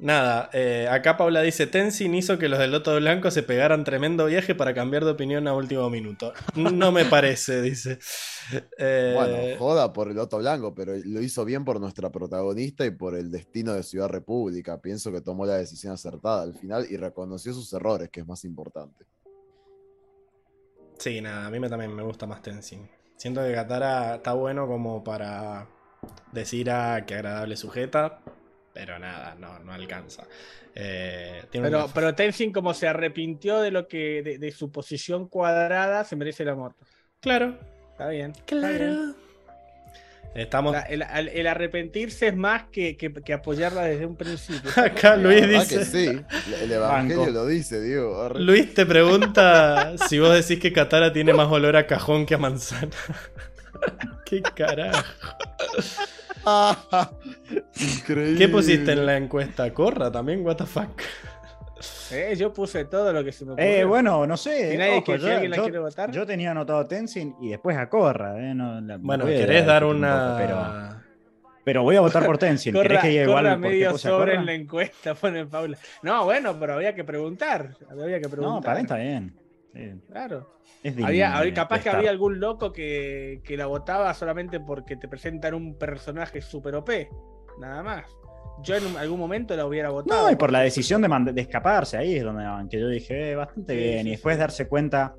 nada, 0.01 0.49
eh, 0.51 0.87
acá 0.89 1.15
Paula 1.15 1.41
dice, 1.41 1.67
Tenzin 1.67 2.13
hizo 2.13 2.37
que 2.37 2.49
los 2.49 2.59
del 2.59 2.71
Loto 2.71 2.95
Blanco 2.97 3.31
se 3.31 3.43
pegaran 3.43 3.83
tremendo 3.83 4.25
viaje 4.25 4.55
para 4.55 4.73
cambiar 4.73 5.05
de 5.05 5.11
opinión 5.11 5.47
a 5.47 5.53
último 5.53 5.89
minuto. 5.89 6.33
No 6.55 6.91
me 6.91 7.05
parece, 7.05 7.61
dice. 7.61 7.99
Eh, 8.77 9.13
Bueno, 9.15 9.57
joda 9.57 9.93
por 9.93 10.09
el 10.09 10.15
Loto 10.15 10.39
Blanco, 10.39 10.75
pero 10.75 10.93
lo 11.05 11.21
hizo 11.21 11.45
bien 11.45 11.63
por 11.63 11.79
nuestra 11.79 12.11
protagonista 12.11 12.85
y 12.85 12.91
por 12.91 13.15
el 13.15 13.31
destino 13.31 13.73
de 13.73 13.83
Ciudad 13.83 14.09
República. 14.09 14.81
Pienso 14.81 15.11
que 15.11 15.21
tomó 15.21 15.45
la 15.45 15.55
decisión 15.55 15.93
acertada 15.93 16.43
al 16.43 16.55
final 16.55 16.85
y 16.89 16.97
reconoció 16.97 17.53
sus 17.53 17.71
errores, 17.73 18.09
que 18.09 18.19
es 18.21 18.27
más 18.27 18.43
importante. 18.43 19.05
Sí, 20.97 21.21
nada, 21.21 21.47
a 21.47 21.49
mí 21.49 21.59
me, 21.59 21.69
también 21.69 21.95
me 21.95 22.03
gusta 22.03 22.27
más 22.27 22.41
Tenzin. 22.41 22.89
Siento 23.15 23.41
que 23.43 23.53
Katara 23.53 24.15
está 24.15 24.33
bueno 24.33 24.67
como 24.67 25.03
para 25.03 25.67
decir 26.31 26.71
a 26.71 27.05
qué 27.05 27.15
agradable 27.15 27.55
sujeta, 27.55 28.21
pero 28.73 28.97
nada, 28.99 29.35
no, 29.39 29.59
no 29.59 29.73
alcanza. 29.73 30.23
Eh, 30.73 31.43
tiene 31.49 31.67
Pero, 31.67 31.89
pero 31.93 32.15
Tenzin, 32.15 32.51
como 32.53 32.73
se 32.73 32.87
arrepintió 32.87 33.59
de 33.59 33.71
lo 33.71 33.87
que 33.87 34.21
de, 34.23 34.37
de 34.37 34.51
su 34.51 34.71
posición 34.71 35.27
cuadrada, 35.27 36.03
se 36.05 36.15
merece 36.15 36.43
el 36.43 36.49
amor. 36.49 36.75
Claro, 37.19 37.57
Está 37.91 38.07
bien. 38.09 38.31
está 38.31 38.55
bien. 38.55 38.69
claro. 38.77 39.15
Estamos. 40.33 40.71
La- 40.71 40.83
el, 40.83 41.45
arrepentirse 41.45 42.27
es 42.27 42.35
más 42.37 42.63
que, 42.71 42.95
que- 42.95 43.11
que 43.11 43.33
apoyarla 43.33 43.81
desde 43.83 44.05
un 44.05 44.15
principio. 44.15 44.71
Acá 44.81 45.17
La 45.17 45.23
Luis 45.23 45.45
dice. 45.49 45.79
que 45.79 45.83
sí, 45.85 46.21
el 46.61 46.71
Evangelio 46.71 47.19
Banco. 47.19 47.31
lo 47.33 47.45
dice, 47.47 47.81
Diego. 47.81 48.21
Arre. 48.21 48.39
Luis 48.39 48.73
te 48.73 48.85
pregunta 48.85 49.93
si 50.07 50.19
vos 50.19 50.33
decís 50.33 50.57
que 50.61 50.71
Katara 50.71 51.11
tiene 51.11 51.33
más 51.33 51.49
olor 51.51 51.75
a 51.75 51.85
cajón 51.85 52.25
que 52.25 52.35
a 52.35 52.37
manzana. 52.37 52.87
¿Qué 54.25 54.41
carajo? 54.41 55.03
Increíble. 57.79 58.37
¿Qué 58.37 58.47
pusiste 58.47 58.91
en 58.93 59.05
la 59.05 59.17
encuesta? 59.17 59.71
¿Corra 59.73 60.11
también? 60.11 60.45
¿What 60.45 60.57
the 60.57 60.65
fuck? 60.65 61.01
Eh, 62.11 62.35
yo 62.37 62.53
puse 62.53 62.85
todo 62.85 63.11
lo 63.13 63.23
que 63.23 63.31
se 63.31 63.45
me 63.45 63.53
ocurrió. 63.53 63.69
Eh, 63.69 63.83
bueno, 63.85 64.27
no 64.27 64.37
sé. 64.37 64.71
Si 64.71 64.77
nadie 64.77 64.97
ojo, 64.97 65.05
que- 65.05 65.17
si 65.19 65.25
yo, 65.25 65.31
alguien 65.31 65.51
la 65.51 65.57
yo- 65.57 65.63
quiere 65.63 65.79
votar. 65.79 66.11
yo 66.11 66.25
tenía 66.25 66.51
anotado 66.51 66.85
Tenzin 66.85 67.35
y 67.41 67.49
después 67.49 67.77
a 67.77 67.89
Corra. 67.89 68.37
eh, 68.37 68.53
no, 68.53 68.81
la- 68.81 68.97
Bueno, 68.97 69.23
voy 69.25 69.33
a 69.33 69.37
¿querés 69.37 69.65
dar 69.65 69.83
una. 69.85 70.35
poco, 70.35 70.37
pero, 70.37 71.01
pero 71.63 71.83
voy 71.83 71.95
a 71.95 72.01
votar 72.01 72.25
por 72.25 72.37
Tenzin. 72.37 72.73
¿Querés 72.73 72.87
Corra, 72.89 73.01
que 73.01 73.07
diga 73.09 73.23
igual 73.23 73.43
corra 73.45 73.57
medio 73.57 73.97
sobre 73.97 74.31
Corra? 74.31 74.33
en 74.41 74.45
la 74.45 74.53
encuesta, 74.53 75.15
pone 75.21 75.45
Paula. 75.45 75.77
No, 76.03 76.25
bueno, 76.25 76.55
pero 76.59 76.73
había 76.73 76.93
que 76.93 77.03
preguntar. 77.03 77.69
Había 77.89 78.19
que 78.19 78.27
preguntar. 78.29 78.55
No, 78.55 78.61
para 78.61 78.75
mí 78.75 78.81
está 78.81 78.97
bien. 78.97 79.33
Claro. 80.11 80.49
es 80.83 80.95
digno 80.95 81.07
Había, 81.07 81.53
capaz 81.53 81.81
que 81.81 81.89
había 81.89 82.09
algún 82.09 82.39
loco 82.39 82.71
que, 82.73 83.41
que 83.43 83.55
la 83.57 83.67
votaba 83.67 84.13
solamente 84.13 84.59
porque 84.59 84.97
te 84.97 85.07
presentan 85.07 85.53
un 85.53 85.77
personaje 85.77 86.41
super 86.41 86.75
OP. 86.75 86.89
Nada 87.59 87.81
más. 87.83 88.05
Yo 88.63 88.75
en 88.75 88.85
un- 88.85 88.97
algún 88.97 89.19
momento 89.19 89.55
la 89.55 89.65
hubiera 89.65 89.89
votado. 89.89 90.23
No, 90.25 90.31
y 90.31 90.35
por 90.35 90.51
la 90.51 90.59
decisión 90.59 91.01
de, 91.01 91.31
de 91.33 91.41
escaparse, 91.41 91.97
ahí 91.97 92.15
es 92.17 92.23
donde 92.23 92.43
van, 92.43 92.67
que 92.69 92.79
yo 92.79 92.87
dije, 92.89 93.31
eh, 93.31 93.35
bastante 93.35 93.73
Sí, 93.73 93.79
bien. 93.79 94.01
sí, 94.03 94.07
y 94.07 94.11
después 94.11 94.35
sí. 94.35 94.39
darse 94.39 94.67
cuenta, 94.67 95.15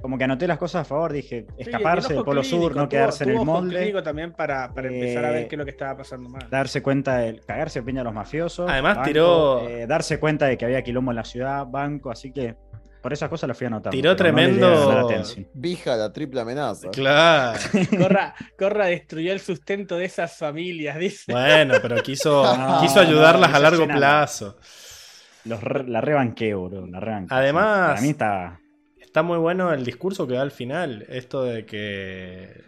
como 0.00 0.16
que 0.18 0.24
anoté 0.24 0.46
las 0.46 0.58
cosas 0.58 0.82
a 0.82 0.84
favor, 0.84 1.12
dije, 1.12 1.46
escaparse 1.58 2.08
el 2.12 2.16
del 2.16 2.24
Polo 2.24 2.42
clínico, 2.42 2.62
Sur, 2.62 2.76
no 2.76 2.82
tuvo- 2.82 2.88
quedarse 2.88 3.24
en 3.24 3.30
el 3.30 3.44
molde, 3.44 4.02
también 4.02 4.32
para, 4.32 4.72
para 4.72 4.88
empezar 4.88 5.24
a 5.24 5.30
ver 5.30 5.42
Eh, 5.44 5.48
qué 5.48 5.54
es 5.54 5.58
lo 5.58 5.64
que 5.64 5.70
estaba 5.72 5.96
pasando 5.96 6.28
mal. 6.28 6.48
darse 6.50 6.82
cuenta 6.82 7.18
de 7.18 7.40
cagarse 7.40 7.80
de 7.80 7.86
piña 7.86 8.02
a 8.02 8.04
los 8.04 8.14
mafiosos. 8.14 8.70
Además, 8.70 8.98
tiró- 9.04 9.66
eh, 9.68 9.86
darse 9.86 10.18
cuenta 10.20 10.46
de 10.46 10.56
que 10.56 10.64
había 10.64 10.82
quilombo 10.82 11.10
en 11.12 11.16
la 11.16 11.24
ciudad, 11.24 11.66
banco, 11.66 12.10
así 12.10 12.30
que 12.32 12.56
por 13.06 13.12
esas 13.12 13.28
cosas 13.28 13.46
las 13.46 13.56
fui 13.56 13.68
anotando. 13.68 13.90
Tiró 13.96 14.10
no 14.10 14.16
tremendo-. 14.16 15.08
Vija 15.54 15.94
la 15.94 16.12
triple 16.12 16.40
amenaza. 16.40 16.88
Claro. 16.90 17.56
Corra, 17.96 18.34
Corra 18.58 18.86
destruyó 18.86 19.32
el 19.32 19.38
sustento 19.38 19.96
de 19.96 20.06
esas 20.06 20.36
familias, 20.36 20.98
dice. 20.98 21.30
Bueno, 21.30 21.74
pero 21.80 22.02
quiso, 22.02 22.42
No, 22.58 22.80
quiso 22.80 22.98
ayudarlas 22.98 23.48
no, 23.48 23.54
a 23.54 23.58
esa 23.60 23.70
largo 23.70 23.86
plazo. 23.86 24.58
Los 25.44 25.62
re- 25.62 25.84
la 25.84 26.00
rebanqué, 26.00 26.52
bro, 26.54 26.84
la 26.88 26.98
rebanqué. 26.98 27.32
Además- 27.32 27.90
Para 27.90 28.00
mí 28.00 28.08
está... 28.08 28.60
Está 29.00 29.22
muy 29.22 29.38
bueno 29.38 29.72
el 29.72 29.84
discurso 29.84 30.26
que 30.26 30.34
da 30.34 30.42
al 30.42 30.50
final. 30.50 31.06
Esto 31.08 31.44
de 31.44 31.64
que. 31.64 32.64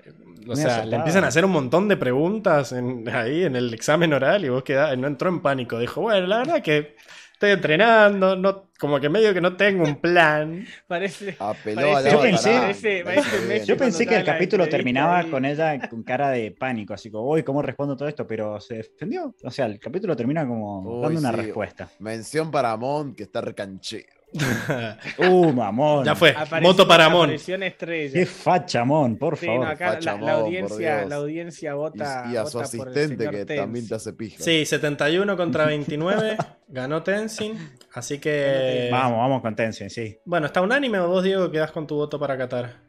O 0.47 0.55
sea, 0.55 0.86
le 0.86 0.94
empiezan 0.94 1.25
a 1.25 1.26
hacer 1.26 1.44
un 1.44 1.50
montón 1.50 1.89
de 1.89 1.97
preguntas 1.97 2.70
en- 2.70 3.08
ahí 3.08 3.42
en 3.42 3.57
el 3.57 3.75
examen 3.75 4.12
oral 4.12 4.44
y 4.44 4.49
vos 4.50 4.62
quedás, 4.62 4.97
no 4.97 5.08
entró 5.08 5.28
en 5.31 5.41
pánico. 5.41 5.81
Dijo, 5.81 6.00
bueno, 6.00 6.28
la 6.28 6.39
verdad 6.39 6.62
que 6.62 6.94
Estoy 7.39 7.50
entrenando, 7.52 8.34
no, 8.34 8.68
como 8.81 8.99
que 8.99 9.08
medio 9.08 9.33
que 9.33 9.41
no 9.41 9.57
tengo 9.57 9.84
un 9.84 10.00
plan. 10.00 10.67
Parece. 10.89 11.36
Apeló 11.39 11.83
Parece- 11.92 11.97
a 11.97 12.00
la 12.00 12.10
Yo 12.10 12.20
pensé- 12.20 12.58
parece- 12.58 13.05
parece 13.05 13.65
Yo 13.65 13.76
pensé 13.76 14.07
que 14.08 14.17
el 14.17 14.25
capítulo 14.25 14.68
terminaba 14.68 15.18
ahí. 15.20 15.31
con 15.31 15.44
ella 15.44 15.89
con 15.89 16.02
cara 16.02 16.31
de 16.31 16.50
pánico, 16.50 16.94
así 16.94 17.12
como, 17.12 17.31
uy, 17.31 17.44
¿cómo 17.44 17.62
respondo 17.62 17.97
todo 17.97 18.08
esto? 18.08 18.26
Pero 18.26 18.60
se 18.60 18.78
defendió. 18.78 19.36
O 19.44 19.50
sea, 19.52 19.67
el 19.67 19.78
capítulo 19.78 20.17
termina 20.17 20.44
como 20.44 20.81
Uy, 20.81 21.02
dando 21.02 21.20
una 21.20 21.31
sí. 21.31 21.36
respuesta. 21.36 21.89
Mención 22.00 22.50
para 22.50 22.73
Amon, 22.73 23.15
que 23.15 23.23
está 23.23 23.41
recanchero. 23.41 24.18
Uh, 25.19 25.53
mamón. 25.53 26.05
ya 26.05 26.15
fue. 26.15 26.31
Apareció- 26.31 26.61
Moto 26.61 26.87
para 26.87 27.09
Mon. 27.09 27.31
estrella. 27.31 28.13
Qué 28.13 28.27
fachamón, 28.27 29.17
por 29.17 29.37
Sí, 29.39 29.47
favor. 29.47 29.65
no, 29.67 29.71
acá 29.71 29.87
la, 29.87 29.93
Facha 29.95 30.19
la 30.21 30.33
audiencia, 30.33 31.05
la 31.07 31.17
audiencia 31.17 31.71
Y, 31.71 31.75
vota. 31.75 32.25
y 32.31 32.37
a 32.37 32.45
su 32.47 32.59
vota 32.59 32.71
por 32.77 32.89
el 32.89 32.93
asistente, 32.95 33.31
que 33.31 33.45
Tenz. 33.47 33.61
también 33.61 33.89
te 33.89 33.95
hace 33.95 34.13
pija. 34.13 34.43
Sí, 34.43 34.65
71 34.67 35.37
contra 35.37 35.65
29. 35.67 36.37
ganó 36.69 37.03
Tenzin. 37.03 37.57
Así 37.95 38.19
que. 38.19 38.89
Vamos, 38.93 39.19
vamos 39.19 39.41
con 39.43 39.57
Tencent, 39.57 39.91
sí. 39.91 40.19
Bueno, 40.25 40.47
¿está 40.47 40.61
unánime 40.61 40.99
o 41.01 41.09
vos, 41.09 41.25
Diego, 41.25 41.51
quedás 41.51 41.73
con 41.73 41.87
tu 41.87 41.95
voto 41.97 42.19
para 42.21 42.37
Qatar? 42.37 42.88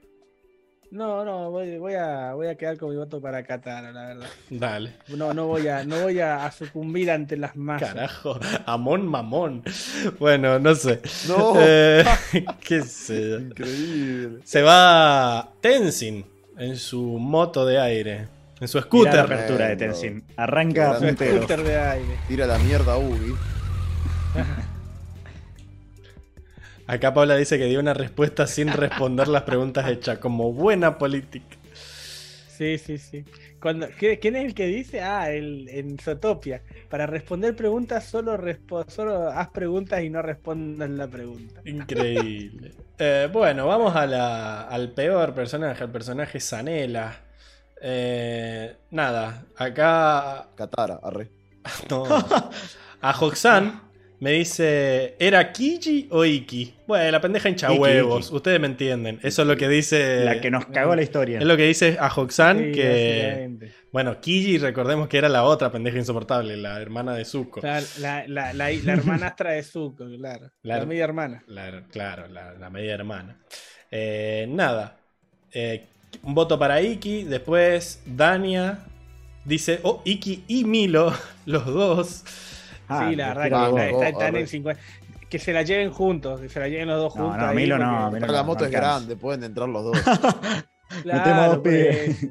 No, 0.91 1.23
no, 1.23 1.51
voy, 1.51 1.77
voy 1.77 1.93
a, 1.93 2.33
voy 2.33 2.47
a 2.47 2.55
quedar 2.55 2.77
con 2.77 2.89
mi 2.89 2.95
voto 2.95 3.21
para 3.21 3.43
Qatar, 3.43 3.93
la 3.93 4.07
verdad. 4.07 4.27
Dale. 4.49 4.93
No, 5.09 5.33
no 5.35 5.45
voy 5.45 5.67
a, 5.67 5.83
no 5.83 6.01
voy 6.01 6.19
a, 6.19 6.45
a 6.45 6.51
sucumbir 6.51 7.11
ante 7.11 7.37
las 7.37 7.55
masas. 7.55 7.93
Carajo, 7.93 8.39
Amón 8.65 9.05
Mamón. 9.07 9.63
Bueno, 10.19 10.57
no 10.57 10.73
sé. 10.73 10.99
No. 11.27 11.53
Eh, 11.59 12.03
qué 12.67 12.81
sé. 12.81 13.37
Increíble. 13.39 14.39
Se 14.43 14.63
va 14.63 15.51
Tenzin 15.61 16.25
en 16.57 16.75
su 16.75 17.01
moto 17.19 17.65
de 17.67 17.79
aire. 17.79 18.27
En 18.59 18.67
su 18.67 18.77
Mirá 18.77 18.81
la 18.81 18.87
scooter. 18.87 19.19
apertura 19.19 19.67
de. 19.67 19.75
Tencent. 19.75 20.23
Arranca 20.37 20.97
puntero. 20.97 21.37
Scooter 21.37 21.63
de 21.63 21.77
aire. 21.79 22.19
Tira 22.27 22.47
la 22.47 22.57
mierda 22.57 22.97
Ubi. 22.97 23.33
Acá 26.89 27.13
Paula 27.13 27.35
dice 27.35 27.57
que 27.59 27.65
dio 27.65 27.79
una 27.79 27.93
respuesta 27.93 28.47
sin 28.47 28.69
responder 28.69 29.27
las 29.27 29.43
preguntas 29.43 29.87
hechas, 29.87 30.17
como 30.17 30.51
buena 30.53 30.97
política. 30.97 31.55
Sí, 32.57 32.77
sí, 32.77 32.97
sí. 32.97 33.23
Cuando, 33.61 33.87
¿qué- 33.97 34.19
¿Quién 34.19 34.35
es 34.35 34.45
el 34.45 34.53
que 34.53 34.65
dice? 34.65 35.01
Ah, 35.01 35.31
el, 35.31 35.69
en 35.69 35.97
Zootopia. 35.99 36.61
Para 36.89 37.05
responder 37.05 37.55
preguntas, 37.55 38.05
solo, 38.05 38.37
respo- 38.37 38.89
solo 38.89 39.29
haz 39.29 39.49
preguntas 39.49 40.01
y 40.03 40.09
no 40.09 40.21
respondas 40.21 40.89
la 40.89 41.07
pregunta. 41.07 41.61
Increíble. 41.63 42.71
Eh, 42.97 43.29
bueno, 43.31 43.67
vamos 43.67 43.95
a 43.95 44.05
la- 44.05 44.61
al 44.63 44.91
peor 44.91 45.33
personaje, 45.33 45.83
al 45.83 45.91
personaje 45.91 46.39
Sanela. 46.39 47.21
Eh, 47.81 48.75
nada, 48.91 49.45
acá 49.55 50.47
Katara, 50.55 50.99
arre. 51.03 51.29
no. 51.89 52.03
a 53.01 53.11
Hoxan 53.11 53.81
me 54.19 54.31
dice, 54.31 55.15
¿era 55.19 55.51
Kiji 55.53 56.07
o 56.11 56.25
Iki? 56.25 56.73
Bueno, 56.87 57.09
la 57.11 57.21
pendeja 57.21 57.47
hincha 57.49 57.71
Iki, 57.71 57.79
huevos, 57.79 58.27
Iki. 58.27 58.35
ustedes 58.35 58.59
me 58.59 58.67
entienden. 58.67 59.19
Eso 59.23 59.43
es 59.43 59.47
lo 59.47 59.55
que 59.55 59.69
dice... 59.69 60.25
La 60.25 60.41
que 60.41 60.51
nos 60.51 60.65
cagó 60.65 60.95
la 60.95 61.01
historia. 61.03 61.39
Es 61.39 61.45
lo 61.45 61.55
que 61.55 61.63
dice 61.67 61.97
a 61.99 62.07
Hoxan 62.13 62.57
Sí, 62.57 62.71
que... 62.73 63.59
Bueno, 63.91 64.19
Kiji, 64.19 64.57
recordemos 64.57 65.07
que 65.07 65.17
era 65.17 65.29
la 65.29 65.43
otra 65.45 65.71
pendeja 65.71 65.97
insoportable, 65.97 66.57
la 66.57 66.81
hermana 66.81 67.13
de 67.15 67.23
Zuko. 67.25 67.61
La, 67.63 67.81
la, 67.99 68.27
la, 68.27 68.53
la 68.53 68.69
hermanastra 68.71 69.51
de 69.53 69.63
Zuko, 69.63 70.05
claro. 70.17 70.51
La- 70.63 70.77
La, 70.79 70.85
media 70.85 71.05
hermana. 71.05 71.43
La- 71.47 71.83
claro, 71.89 72.27
la, 72.27 72.53
la 72.53 72.69
media 72.69 72.93
hermana. 72.93 73.39
Eh, 73.89 74.45
nada. 74.49 74.97
Eh, 75.53 75.85
un 76.23 76.35
voto 76.35 76.59
para 76.59 76.81
Iki. 76.81 77.23
Después 77.23 78.03
Dania 78.05 78.79
dice, 79.45 79.79
oh, 79.83 80.01
Iki 80.05 80.43
y 80.47 80.65
Milo, 80.65 81.13
los 81.45 81.65
dos. 81.65 82.23
Ah, 82.89 83.07
sí, 83.09 83.15
la 83.15 83.33
verdad 83.33 83.43
que 83.67 83.91
vos. 83.93 84.03
están 84.03 84.35
en 84.35 84.47
50. 84.47 84.81
Que 85.29 85.37
se 85.39 85.53
la 85.53 85.61
lleven 85.61 85.91
juntos, 85.91 86.41
que 86.41 86.49
se 86.49 86.59
la 86.59 86.67
lleven 86.67 86.87
los 86.87 86.97
dos 86.99 87.15
No, 87.15 87.23
juntos. 87.25 87.41
no, 87.41 87.47
ahí, 87.49 87.55
Milo 87.55 87.75
porque- 87.77 87.85
no, 87.91 88.07
Milo 88.11 88.19
Pero 88.21 88.33
la 88.33 88.43
moto 88.43 88.65
es 88.65 88.71
grande, 88.71 89.15
pueden 89.15 89.43
entrar 89.43 89.69
los 89.69 89.83
dos. 89.83 89.97
Metemos 91.05 91.23
Claro, 91.23 91.61
pues. 91.63 92.27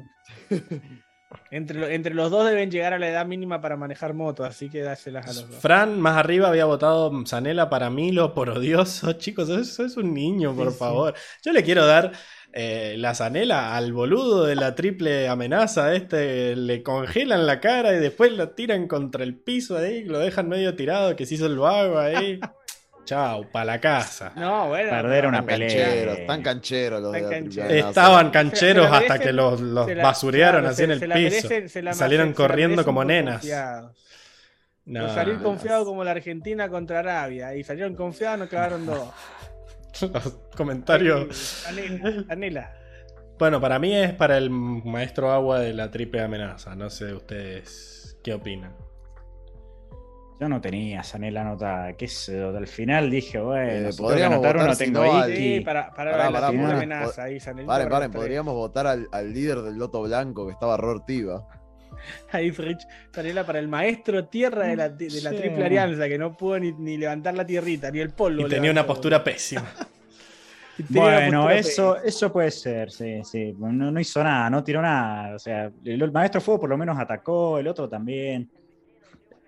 entre, 1.51 1.95
entre 1.95 2.13
los 2.13 2.29
dos 2.29 2.45
deben 2.47 2.69
llegar 2.69 2.93
a 2.93 2.99
la 2.99 3.07
edad 3.09 3.25
mínima 3.25 3.61
para 3.61 3.75
manejar 3.77 4.13
motos, 4.13 4.47
así 4.47 4.69
que 4.69 4.81
dáselas 4.81 5.25
a 5.25 5.27
los 5.33 5.49
dos. 5.49 5.59
Fran, 5.61 5.99
más 5.99 6.17
arriba, 6.17 6.49
había 6.49 6.65
votado 6.65 7.25
Sanela 7.25 7.69
para 7.69 7.89
Milo 7.89 8.33
por 8.33 8.49
odioso. 8.49 9.13
Chicos, 9.17 9.49
eso 9.49 9.85
es 9.85 9.95
un 9.97 10.13
niño, 10.13 10.53
por 10.53 10.67
Sí, 10.67 10.73
sí. 10.73 10.79
favor. 10.79 11.13
Yo 11.43 11.51
le 11.53 11.63
quiero 11.63 11.85
dar 11.85 12.11
eh, 12.53 12.95
la 12.97 13.13
Sanela 13.15 13.75
al 13.75 13.93
boludo 13.93 14.45
de 14.45 14.55
la 14.55 14.75
triple 14.75 15.27
amenaza. 15.27 15.93
Este 15.93 16.55
le 16.55 16.81
congelan 16.83 17.45
la 17.45 17.59
cara 17.59 17.93
y 17.93 17.99
después 17.99 18.31
lo 18.31 18.49
tiran 18.49 18.87
contra 18.87 19.23
el 19.23 19.35
piso 19.35 19.77
ahí, 19.77 20.03
lo 20.03 20.19
dejan 20.19 20.49
medio 20.49 20.75
tirado, 20.75 21.15
que 21.15 21.25
se 21.25 21.35
hizo 21.35 21.45
el 21.45 21.57
vago 21.59 21.99
ahí. 21.99 22.39
Chao, 23.05 23.49
pa' 23.51 23.65
la 23.65 23.79
casa. 23.79 24.33
No, 24.35 24.67
bueno. 24.67 24.91
Perder 24.91 25.25
una 25.25 25.37
Tan 25.39 25.45
pelea. 25.47 25.67
cancheros, 25.87 26.19
tan 26.27 26.41
cancheros 26.43 27.01
los 27.01 27.11
de 27.11 27.21
Tan 27.21 27.29
cancheros. 27.31 27.71
Estaban 27.71 28.29
cancheros 28.29 28.85
Se 28.87 28.91
hasta 28.95 28.99
merecen, 29.13 29.21
que 29.27 29.33
los, 29.33 29.61
los 29.61 29.89
la- 29.95 30.03
basurearon 30.03 30.61
claro, 30.61 30.73
así 30.73 30.83
en 30.83 30.91
el 30.91 30.99
se 30.99 31.07
la 31.07 31.15
piso. 31.15 31.49
merecen- 31.49 31.83
la 31.83 31.93
salieron 31.93 32.27
merecen- 32.27 32.35
se 32.35 32.41
la 32.43 32.47
corriendo 32.47 32.85
como 32.85 33.03
nenas. 33.03 33.43
No, 34.85 35.11
salir 35.13 35.35
no. 35.35 35.43
confiado 35.43 35.85
como 35.85 36.03
la 36.03 36.11
Argentina 36.11 36.69
contra 36.69 36.99
Arabia. 36.99 37.55
Y 37.55 37.63
salieron 37.63 37.95
confiados, 37.95 38.39
nos 38.39 38.49
clavaron 38.49 38.85
dos. 38.85 39.09
los 40.13 40.39
comentarios. 40.55 41.65
Anela. 41.67 42.25
Anela. 42.29 42.73
Bueno, 43.37 43.61
para 43.61 43.79
mí 43.79 43.95
es 43.95 44.13
para 44.13 44.37
el 44.37 44.49
maestro 44.49 45.31
agua 45.31 45.59
de 45.59 45.73
la 45.73 45.89
triple 45.89 46.21
amenaza. 46.21 46.75
No 46.75 46.89
sé 46.89 47.13
ustedes 47.13 48.17
qué 48.23 48.33
opinan. 48.33 48.75
Yo 50.39 50.47
no 50.47 50.61
tenía 50.61 51.03
Sanela 51.03 51.41
anotada. 51.41 51.93
¿Qué 51.93 52.07
yo? 52.07 52.55
Al 52.55 52.67
final 52.67 53.09
dije, 53.09 53.39
bueno, 53.39 53.89
Eh, 53.89 53.91
podríamos 53.97 54.35
anotar 54.37 54.55
votar 54.55 54.67
uno, 54.67 54.77
tengo 54.77 55.27
Iki. 55.27 55.35
Sí, 55.35 55.59
para, 55.61 55.93
para 55.93 56.11
Pará, 56.11 56.29
la 56.29 56.31
pará, 56.31 56.47
amenaza. 56.47 57.23
Ahí, 57.23 57.39
Sanelita 57.41 57.73
Paren, 57.73 57.89
paren, 57.89 58.11
podríamos 58.11 58.53
votar 58.53 58.87
al, 58.87 59.07
al 59.11 59.33
líder 59.33 59.61
del 59.61 59.75
Loto 59.77 60.01
Blanco 60.01 60.45
que 60.45 60.53
estaba 60.53 60.77
Rortiva. 60.77 61.45
Ahí, 62.31 62.51
Rich, 62.51 62.81
Sanela 63.11 63.45
para 63.45 63.59
el 63.59 63.67
maestro 63.67 64.25
tierra 64.25 64.67
de 64.67 64.75
la, 64.75 64.89
de 64.89 65.09
la 65.21 65.29
Sí. 65.31 65.35
triple 65.37 65.65
alianza, 65.65 66.07
que 66.07 66.17
no 66.17 66.35
pudo 66.35 66.59
ni, 66.59 66.71
ni 66.73 66.97
levantar 66.97 67.33
la 67.35 67.45
tierrita, 67.45 67.91
ni 67.91 67.99
el 67.99 68.09
polvo. 68.11 68.45
Y 68.45 68.49
tenía 68.49 68.71
una 68.71 68.85
postura 68.85 69.23
pésima. 69.23 69.65
Bueno, 70.87 71.49
eso, 71.49 71.93
pésima. 71.95 72.07
eso 72.07 72.31
puede 72.31 72.51
ser, 72.51 72.89
sí, 72.89 73.21
sí. 73.25 73.53
No, 73.59 73.91
no 73.91 73.99
hizo 73.99 74.23
nada, 74.23 74.49
no 74.49 74.63
tiró 74.63 74.81
nada. 74.81 75.35
O 75.35 75.39
sea, 75.39 75.69
el, 75.83 76.01
el 76.01 76.11
maestro 76.11 76.39
fuego 76.39 76.61
por 76.61 76.69
lo 76.69 76.77
menos 76.77 76.97
atacó, 76.97 77.59
el 77.59 77.67
otro 77.67 77.89
también. 77.89 78.49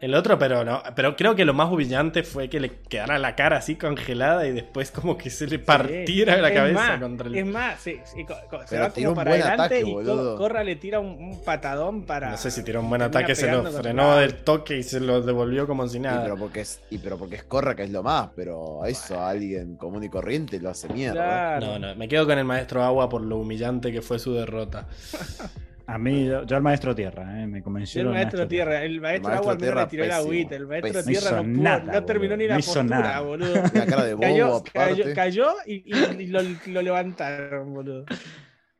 El 0.01 0.15
otro, 0.15 0.39
pero 0.39 0.63
no. 0.65 0.81
Pero 0.95 1.15
creo 1.15 1.35
que 1.35 1.45
lo 1.45 1.53
más 1.53 1.71
humillante 1.71 2.23
fue 2.23 2.49
que 2.49 2.59
le 2.59 2.71
quedara 2.89 3.19
la 3.19 3.35
cara 3.35 3.57
así 3.57 3.75
congelada 3.75 4.47
y 4.47 4.51
después 4.51 4.89
como 4.89 5.15
que 5.15 5.29
se 5.29 5.45
le 5.45 5.59
partiera 5.59 6.37
la 6.37 6.49
Es 6.49 6.55
cabeza 6.55 6.79
más, 6.79 6.99
contra 6.99 7.27
el. 7.27 7.35
Es 7.35 7.45
más, 7.45 7.79
sí, 7.79 7.99
sí, 8.03 8.25
co- 8.25 8.33
co- 8.49 8.61
se 8.61 8.65
Pero 8.71 8.81
va 8.83 8.89
tiró 8.89 9.09
como 9.09 9.11
un 9.11 9.15
para 9.15 9.29
buen 9.31 9.41
adelante 9.43 9.63
ataque, 9.75 9.79
y 9.89 9.93
boludo. 9.93 10.37
Corra 10.37 10.63
le 10.63 10.75
tira 10.75 10.99
un, 10.99 11.07
un 11.23 11.43
patadón 11.43 12.07
para. 12.07 12.31
No 12.31 12.37
sé 12.37 12.49
si 12.49 12.63
tiró 12.63 12.81
un 12.81 12.89
buen 12.89 13.03
ataque, 13.03 13.35
se 13.35 13.51
lo 13.51 13.63
frenó 13.71 14.15
la- 14.15 14.21
del 14.21 14.37
toque 14.37 14.79
y 14.79 14.83
se 14.83 14.99
lo 14.99 15.21
devolvió 15.21 15.67
como 15.67 15.87
si 15.87 15.97
Y 15.97 16.01
nada. 16.01 16.23
pero, 16.23 16.35
porque 16.35 16.61
es, 16.61 16.81
y 16.89 16.97
pero 16.97 17.17
porque 17.19 17.35
es 17.35 17.43
Corra 17.43 17.75
que 17.75 17.83
es 17.83 17.91
lo 17.91 18.01
más, 18.01 18.29
pero 18.35 18.83
a 18.83 18.89
eso 18.89 19.19
a 19.19 19.29
alguien 19.29 19.75
común 19.75 20.03
y 20.03 20.09
corriente 20.09 20.59
lo 20.59 20.71
hace 20.71 20.89
mierda. 20.89 21.13
Claro. 21.59 21.67
No, 21.67 21.79
no, 21.79 21.95
me 21.95 22.07
quedo 22.07 22.25
con 22.25 22.39
el 22.39 22.45
maestro 22.45 22.81
agua 22.83 23.07
por 23.07 23.21
lo 23.21 23.37
humillante 23.37 23.91
que 23.91 24.01
fue 24.01 24.17
su 24.17 24.33
derrota. 24.33 24.87
A 25.87 25.97
mí, 25.97 26.25
yo, 26.25 26.43
al 26.55 26.61
maestro 26.61 26.95
tierra, 26.95 27.41
eh, 27.41 27.47
me 27.47 27.59
Yo 27.59 27.63
convenció. 27.63 28.01
el 28.01 28.07
maestro 28.09 28.47
tierra, 28.47 28.83
el 28.83 29.01
maestro, 29.01 29.29
maestro 29.29 29.39
agua 29.41 29.51
al 29.53 29.59
menos 29.59 29.59
tierra, 29.59 29.81
le 29.83 29.89
tiró 29.89 30.03
la 30.05 30.09
pésimo, 30.15 30.23
agüita, 30.31 30.55
el 30.55 30.67
maestro 30.67 30.93
pésimo. 30.93 31.19
tierra 31.19 31.31
no, 31.31 31.43
No 31.43 31.43
hizo 31.43 31.53
pudo, 31.53 31.63
nada, 31.63 31.93
no 31.93 32.05
terminó 32.05 32.37
ni 32.37 32.47
la 32.47 32.53
no 32.55 32.59
postura, 32.61 32.83
nada. 32.83 33.19
boludo. 33.21 33.53
Una 33.73 33.85
cara 33.85 34.03
de 34.05 34.13
bobo 34.13 34.21
Cayó, 34.23 34.63
cayó, 34.73 34.93
aparte. 35.03 35.13
cayó 35.13 35.53
y, 35.65 35.73
y- 35.97 36.21
y 36.23 36.27
lo, 36.27 36.39
lo 36.67 36.81
levantaron, 36.81 37.73
boludo. 37.73 38.05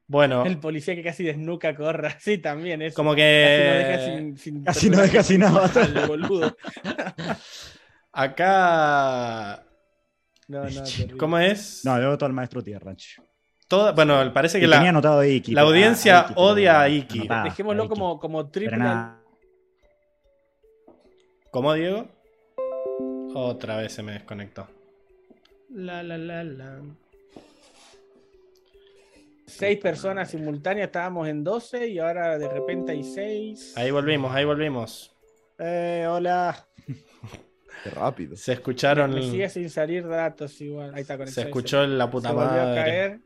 Bueno, 0.08 0.46
El 0.46 0.60
policía 0.60 0.94
que 0.96 1.04
casi 1.04 1.24
desnuca 1.24 1.74
corra, 1.76 2.16
sí, 2.20 2.38
también 2.38 2.82
es. 2.82 2.94
como 2.94 3.12
Casi 3.12 3.22
lo 3.22 3.74
deja 3.74 3.98
que 3.98 4.06
sin, 4.06 4.38
sin 4.38 4.64
Casi 4.64 4.90
no 4.90 5.02
deja 5.02 5.24
sin 5.24 5.40
nada. 5.42 5.70
boludo. 6.08 6.56
acá. 8.12 9.64
No, 10.48 10.64
no. 10.66 10.84
¿Cómo 11.18 11.38
es? 11.40 11.82
No, 11.86 12.00
yo 12.02 12.10
voto 12.10 12.26
al 12.26 12.34
maestro 12.34 12.62
tierra. 12.62 12.94
ch. 12.96 13.22
Toda- 13.72 13.92
bueno, 13.94 14.32
parece 14.34 14.60
que 14.60 14.66
Y 14.66 14.68
la, 14.68 14.76
tenía 14.78 14.90
anotado 14.92 15.20
a 15.22 15.28
Iki. 15.28 15.54
la 15.54 15.62
pero- 15.62 15.70
audiencia 15.70 16.20
a 16.20 16.24
Iki, 16.26 16.34
pero 16.36 16.46
odia 16.48 16.82
a 16.82 16.90
Iki. 16.90 17.28
Dejémoslo 17.46 17.82
a 17.82 17.86
Iki. 17.86 17.90
como, 17.94 18.20
como 18.20 18.50
triple. 18.50 18.78
¿Cómo, 21.50 21.74
Diego? 21.74 22.08
Otra 23.34 23.78
vez 23.78 23.94
se 23.94 24.04
me 24.04 24.12
desconectó. 24.14 24.68
La 25.70 26.04
la 26.04 26.18
la 26.18 26.44
la. 26.44 26.80
Seis 29.48 29.80
personas 29.80 30.30
simultáneas, 30.30 30.88
estábamos 30.88 31.28
en 31.28 31.44
12 31.44 31.88
y 31.88 32.00
ahora 32.00 32.38
de 32.38 32.48
repente 32.48 32.94
hay 32.94 33.04
seis. 33.04 33.74
Ahí 33.78 33.92
volvimos, 33.92 34.34
ahí 34.34 34.46
volvimos. 34.46 35.14
Eh, 35.60 36.06
hola. 36.10 36.68
Qué 37.84 37.90
rápido. 37.90 38.36
Se 38.38 38.54
escucharon. 38.54 39.14
Me 39.14 39.22
sigue 39.24 39.50
sin 39.50 39.70
salir 39.70 40.08
datos 40.08 40.60
igual. 40.62 40.94
Ahí 40.94 41.02
está 41.02 41.18
con 41.18 41.28
el 41.28 41.34
Se 41.34 41.42
escuchó 41.42 41.86
la 41.86 42.06
se 42.06 42.12
puta 42.12 42.32
volvió 42.32 42.50
a 42.62 42.66
madre. 42.66 42.76
caer. 42.84 43.20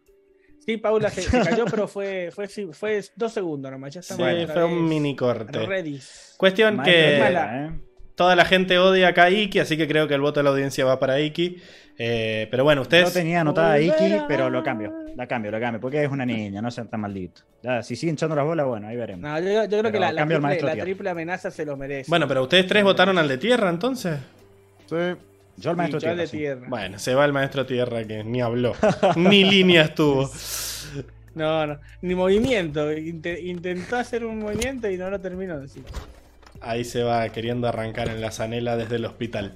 Sí, 0.65 0.77
Paula 0.77 1.09
se, 1.09 1.21
se 1.21 1.41
cayó, 1.41 1.65
pero 1.65 1.87
fue, 1.87 2.31
fue, 2.33 2.47
sí, 2.47 2.67
fue 2.71 3.01
dos 3.15 3.31
segundos 3.33 3.71
nomás. 3.71 3.93
Ya 3.93 4.01
Sí, 4.01 4.13
estamos 4.13 4.43
otra 4.43 4.53
fue 4.53 4.63
un 4.65 4.87
mini 4.89 5.15
corte. 5.15 5.65
Ready. 5.65 5.99
Cuestión 6.37 6.77
Maestro 6.77 6.93
que. 6.93 7.65
eh. 7.65 7.71
toda 8.15 8.35
la 8.35 8.45
gente 8.45 8.79
odia 8.79 9.09
acá 9.09 9.25
a 9.25 9.29
Iki, 9.29 9.59
así 9.59 9.77
que 9.77 9.87
creo 9.87 10.07
que 10.07 10.15
el 10.15 10.21
voto 10.21 10.39
de 10.39 10.45
la 10.45 10.49
audiencia 10.49 10.83
va 10.85 10.99
para 10.99 11.19
Iki. 11.19 11.61
Eh, 11.97 12.47
pero 12.51 12.63
bueno, 12.63 12.81
ustedes. 12.81 13.07
Yo 13.13 13.13
tenía 13.19 13.41
anotada 13.41 13.73
a 13.73 13.79
Iki, 13.79 14.21
pero 14.27 14.49
lo 14.49 14.63
cambio. 14.63 14.91
La 15.15 15.27
cambio, 15.27 15.51
lo 15.51 15.59
cambio. 15.59 15.79
Porque 15.79 16.03
es 16.03 16.09
una 16.11 16.25
niña, 16.25 16.61
no 16.61 16.69
sean 16.71 16.89
tan 16.89 16.99
maldito. 16.99 17.41
Ya, 17.61 17.83
si 17.83 17.95
siguen 17.95 18.15
echando 18.15 18.35
las 18.35 18.45
bolas, 18.45 18.65
bueno, 18.65 18.87
ahí 18.87 18.97
veremos. 18.97 19.21
No, 19.29 19.39
yo, 19.39 19.45
yo 19.63 19.67
creo 19.67 19.69
Pero 19.69 19.91
que 19.91 19.99
la, 19.99 20.11
la 20.11 20.25
triple, 20.27 20.61
la 20.61 20.75
triple 20.83 21.09
amenaza 21.11 21.51
se 21.51 21.63
lo 21.65 21.77
merece. 21.77 22.09
Bueno, 22.09 22.27
pero 22.27 22.41
ustedes 22.43 22.67
tres 22.67 22.83
votaron 22.83 23.17
al 23.17 23.27
de 23.27 23.37
tierra 23.37 23.69
entonces. 23.69 24.17
Sí. 24.87 24.95
Yo 25.57 25.71
al 25.71 25.77
maestro 25.77 25.99
yo 25.99 26.07
tierra, 26.07 26.21
de 26.21 26.27
sí. 26.27 26.37
tierra. 26.37 26.67
Bueno, 26.69 26.99
se 26.99 27.15
va 27.15 27.25
el 27.25 27.33
maestro 27.33 27.65
tierra 27.65 28.03
que 28.03 28.23
ni 28.23 28.41
habló, 28.41 28.73
ni 29.15 29.43
líneas 29.43 29.95
tuvo. 29.95 30.29
No, 31.33 31.65
no, 31.67 31.79
ni 32.01 32.15
movimiento. 32.15 32.91
Inte- 32.91 33.41
intentó 33.41 33.97
hacer 33.97 34.25
un 34.25 34.39
movimiento 34.39 34.89
y 34.89 34.97
no 34.97 35.09
lo 35.09 35.19
terminó. 35.19 35.55
de 35.57 35.63
decir. 35.63 35.83
Ahí 36.61 36.83
se 36.85 37.03
va 37.03 37.27
queriendo 37.29 37.67
arrancar 37.67 38.07
en 38.09 38.21
la 38.21 38.31
zanela 38.31 38.77
desde 38.77 38.95
el 38.95 39.05
hospital. 39.05 39.53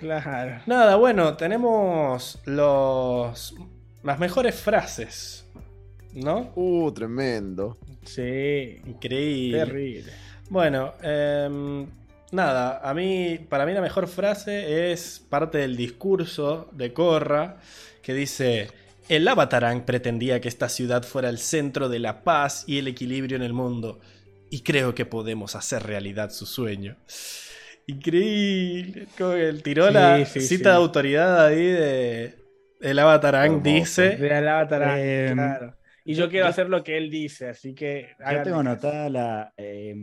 Claro. 0.00 0.60
Nada, 0.66 0.96
bueno, 0.96 1.36
tenemos 1.36 2.38
los 2.44 3.54
las 4.02 4.18
mejores 4.18 4.54
frases, 4.54 5.46
¿no? 6.12 6.52
Uh, 6.54 6.92
tremendo. 6.92 7.76
Sí. 8.04 8.80
Increíble. 8.86 9.58
Terrible. 9.58 10.12
Bueno, 10.50 10.92
em, 11.02 11.86
nada, 12.36 12.80
a 12.88 12.94
mí, 12.94 13.38
para 13.48 13.66
mí 13.66 13.72
la 13.72 13.80
mejor 13.80 14.06
frase 14.08 14.92
es 14.92 15.20
parte 15.28 15.58
del 15.58 15.76
discurso 15.76 16.68
de 16.72 16.92
Korra 16.92 17.56
que 18.02 18.14
dice, 18.14 18.70
el 19.08 19.26
Avatarang 19.26 19.84
pretendía 19.84 20.40
que 20.40 20.48
esta 20.48 20.68
ciudad 20.68 21.02
fuera 21.02 21.28
el 21.28 21.38
centro 21.38 21.88
de 21.88 21.98
la 21.98 22.22
paz 22.24 22.64
y 22.68 22.78
el 22.78 22.88
equilibrio 22.88 23.36
en 23.36 23.42
el 23.42 23.52
mundo, 23.52 24.00
y 24.50 24.60
creo 24.62 24.94
que 24.94 25.06
podemos 25.06 25.56
hacer 25.56 25.82
realidad 25.82 26.30
su 26.30 26.46
sueño. 26.46 26.96
Increíble, 27.88 29.06
como 29.16 29.32
que 29.34 29.48
él 29.48 29.62
tiró 29.62 29.86
Sí, 29.88 29.92
la 29.92 30.24
sí, 30.26 30.40
cita 30.40 30.70
sí. 30.70 30.70
de 30.70 30.70
autoridad 30.76 31.46
ahí 31.46 31.64
de... 31.66 32.34
El 32.80 32.98
Avatarang 32.98 33.62
dice... 33.62 34.16
De 34.16 34.40
la 34.40 34.60
Avatar, 34.60 34.98
Eh, 34.98 35.30
claro. 35.32 35.76
Y 36.04 36.14
yo 36.14 36.28
quiero 36.28 36.46
hacer 36.46 36.68
lo 36.68 36.84
que 36.84 36.96
él 36.98 37.10
dice, 37.10 37.48
así 37.48 37.74
que. 37.74 38.10
Yo 38.32 38.42
tengo 38.42 38.60
anotada 38.60 39.08
la. 39.10 39.52
eh, 39.56 39.94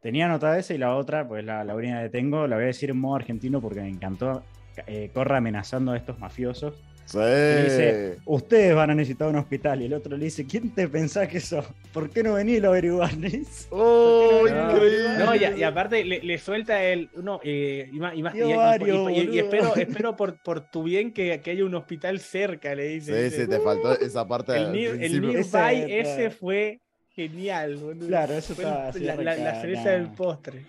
tenía 0.00 0.26
anotada 0.26 0.58
esa 0.58 0.74
y 0.74 0.78
la 0.78 0.94
otra, 0.96 1.26
pues 1.26 1.44
la, 1.44 1.64
la 1.64 1.74
única 1.74 2.02
que 2.02 2.08
tengo, 2.10 2.46
la 2.46 2.56
voy 2.56 2.64
a 2.64 2.68
decir 2.68 2.90
en 2.90 2.98
modo 2.98 3.16
argentino 3.16 3.60
porque 3.60 3.80
me 3.80 3.88
encantó. 3.88 4.42
Eh, 4.86 5.10
Corra 5.12 5.38
amenazando 5.38 5.90
a 5.92 5.96
estos 5.96 6.18
mafiosos. 6.20 6.74
Sí. 7.04 7.16
Le 7.18 7.64
dice, 7.64 8.16
ustedes 8.26 8.74
van 8.74 8.90
a 8.90 8.94
necesitar 8.94 9.28
un 9.28 9.36
hospital. 9.36 9.80
Y 9.80 9.86
el 9.86 9.94
otro 9.94 10.14
le 10.16 10.26
dice, 10.26 10.44
¿quién 10.46 10.74
te 10.74 10.86
pensás 10.88 11.26
que 11.26 11.40
sos? 11.40 11.64
¿Por 11.92 12.10
qué 12.10 12.22
no 12.22 12.34
venís 12.34 12.58
y 12.58 12.60
lo 12.60 12.68
averiguás? 12.68 13.12
¡Oh, 13.70 14.42
No, 14.42 14.46
increíble! 14.74 15.08
No, 15.18 15.34
y, 15.34 15.58
y 15.58 15.62
aparte 15.62 16.04
le, 16.04 16.20
le 16.22 16.38
suelta 16.38 16.82
el. 16.84 17.08
No, 17.16 17.40
eh, 17.42 17.88
y, 17.90 17.98
más- 17.98 18.14
y 18.14 18.18
y- 18.18 18.20
y- 18.20 18.52
y- 18.52 18.54
varios, 18.56 19.10
y- 19.10 19.14
y 19.20 19.24
boludo. 19.24 19.32
espero, 19.40 19.74
espero 19.76 20.16
por, 20.16 20.42
por 20.42 20.60
tu 20.70 20.82
bien 20.82 21.12
que, 21.12 21.40
que 21.40 21.50
haya 21.52 21.64
un 21.64 21.74
hospital 21.74 22.20
cerca, 22.20 22.74
le 22.74 22.88
dice. 22.88 23.16
Sí, 23.16 23.24
dice, 23.24 23.44
sí, 23.44 23.50
te 23.50 23.58
faltó 23.60 23.98
esa 23.98 24.28
parte 24.28 24.54
El, 24.56 24.76
el 24.76 25.20
nearby 25.22 25.36
Ese- 25.40 26.00
ese 26.00 26.30
fue 26.30 26.80
genial, 27.28 27.76
boludo. 27.76 28.06
Claro, 28.06 28.34
eso 28.34 28.54
Fue 28.54 28.62
estaba 28.64 28.82
el- 28.84 28.90
así 28.90 29.00
la, 29.04 29.34
la- 29.36 29.60
cereza 29.60 29.84
nah. 29.84 29.90
del 29.90 30.10
postre. 30.12 30.62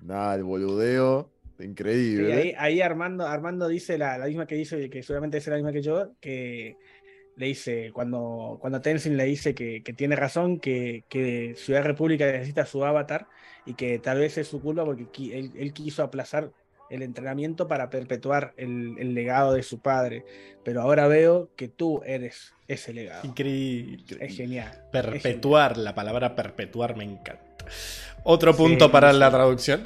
Nada, 0.00 0.34
el 0.34 0.44
boludeo. 0.44 1.30
Sí, 1.58 1.64
Increíble. 1.64 2.32
ahí, 2.34 2.54
ahí 2.58 2.80
Armando, 2.82 3.26
Armando 3.26 3.66
dice 3.66 3.96
la, 3.96 4.18
la 4.18 4.26
misma 4.26 4.46
que 4.46 4.56
dice, 4.56 4.90
que 4.90 5.02
seguramente 5.02 5.38
es 5.38 5.46
la 5.46 5.54
misma 5.56 5.72
que 5.72 5.80
yo, 5.80 6.12
que 6.20 6.76
le 7.36 7.46
dice, 7.46 7.90
cuando, 7.94 8.58
cuando 8.60 8.82
Tenzin 8.82 9.16
le 9.16 9.24
dice 9.24 9.54
que, 9.54 9.82
que 9.82 9.94
tiene 9.94 10.16
razón, 10.16 10.60
que, 10.60 11.04
que 11.08 11.54
Ciudad 11.56 11.82
República 11.82 12.26
necesita 12.26 12.66
su 12.66 12.84
avatar 12.84 13.26
y 13.64 13.72
que 13.72 13.98
tal 13.98 14.18
vez 14.18 14.36
es 14.36 14.48
su 14.48 14.60
culpa 14.60 14.84
porque 14.84 15.06
qui- 15.06 15.32
él, 15.32 15.50
él 15.56 15.72
quiso 15.72 16.02
aplazar 16.02 16.50
el 16.90 17.02
entrenamiento 17.02 17.66
para 17.68 17.90
perpetuar 17.90 18.54
el, 18.56 18.94
el 18.98 19.14
legado 19.14 19.52
de 19.54 19.62
su 19.62 19.80
padre. 19.80 20.24
Pero 20.64 20.82
ahora 20.82 21.06
veo 21.08 21.50
que 21.56 21.68
tú 21.68 22.02
eres 22.04 22.52
ese 22.68 22.92
legado. 22.92 23.26
Increíble. 23.26 24.04
Es 24.20 24.36
genial. 24.36 24.70
Perpetuar, 24.92 25.76
la 25.76 25.94
palabra 25.94 26.34
perpetuar 26.34 26.96
me 26.96 27.04
encanta. 27.04 27.42
Otro 28.24 28.56
punto 28.56 28.86
Sí, 28.86 28.90
para 28.92 29.12
sí. 29.12 29.18
la 29.18 29.30
traducción. 29.30 29.84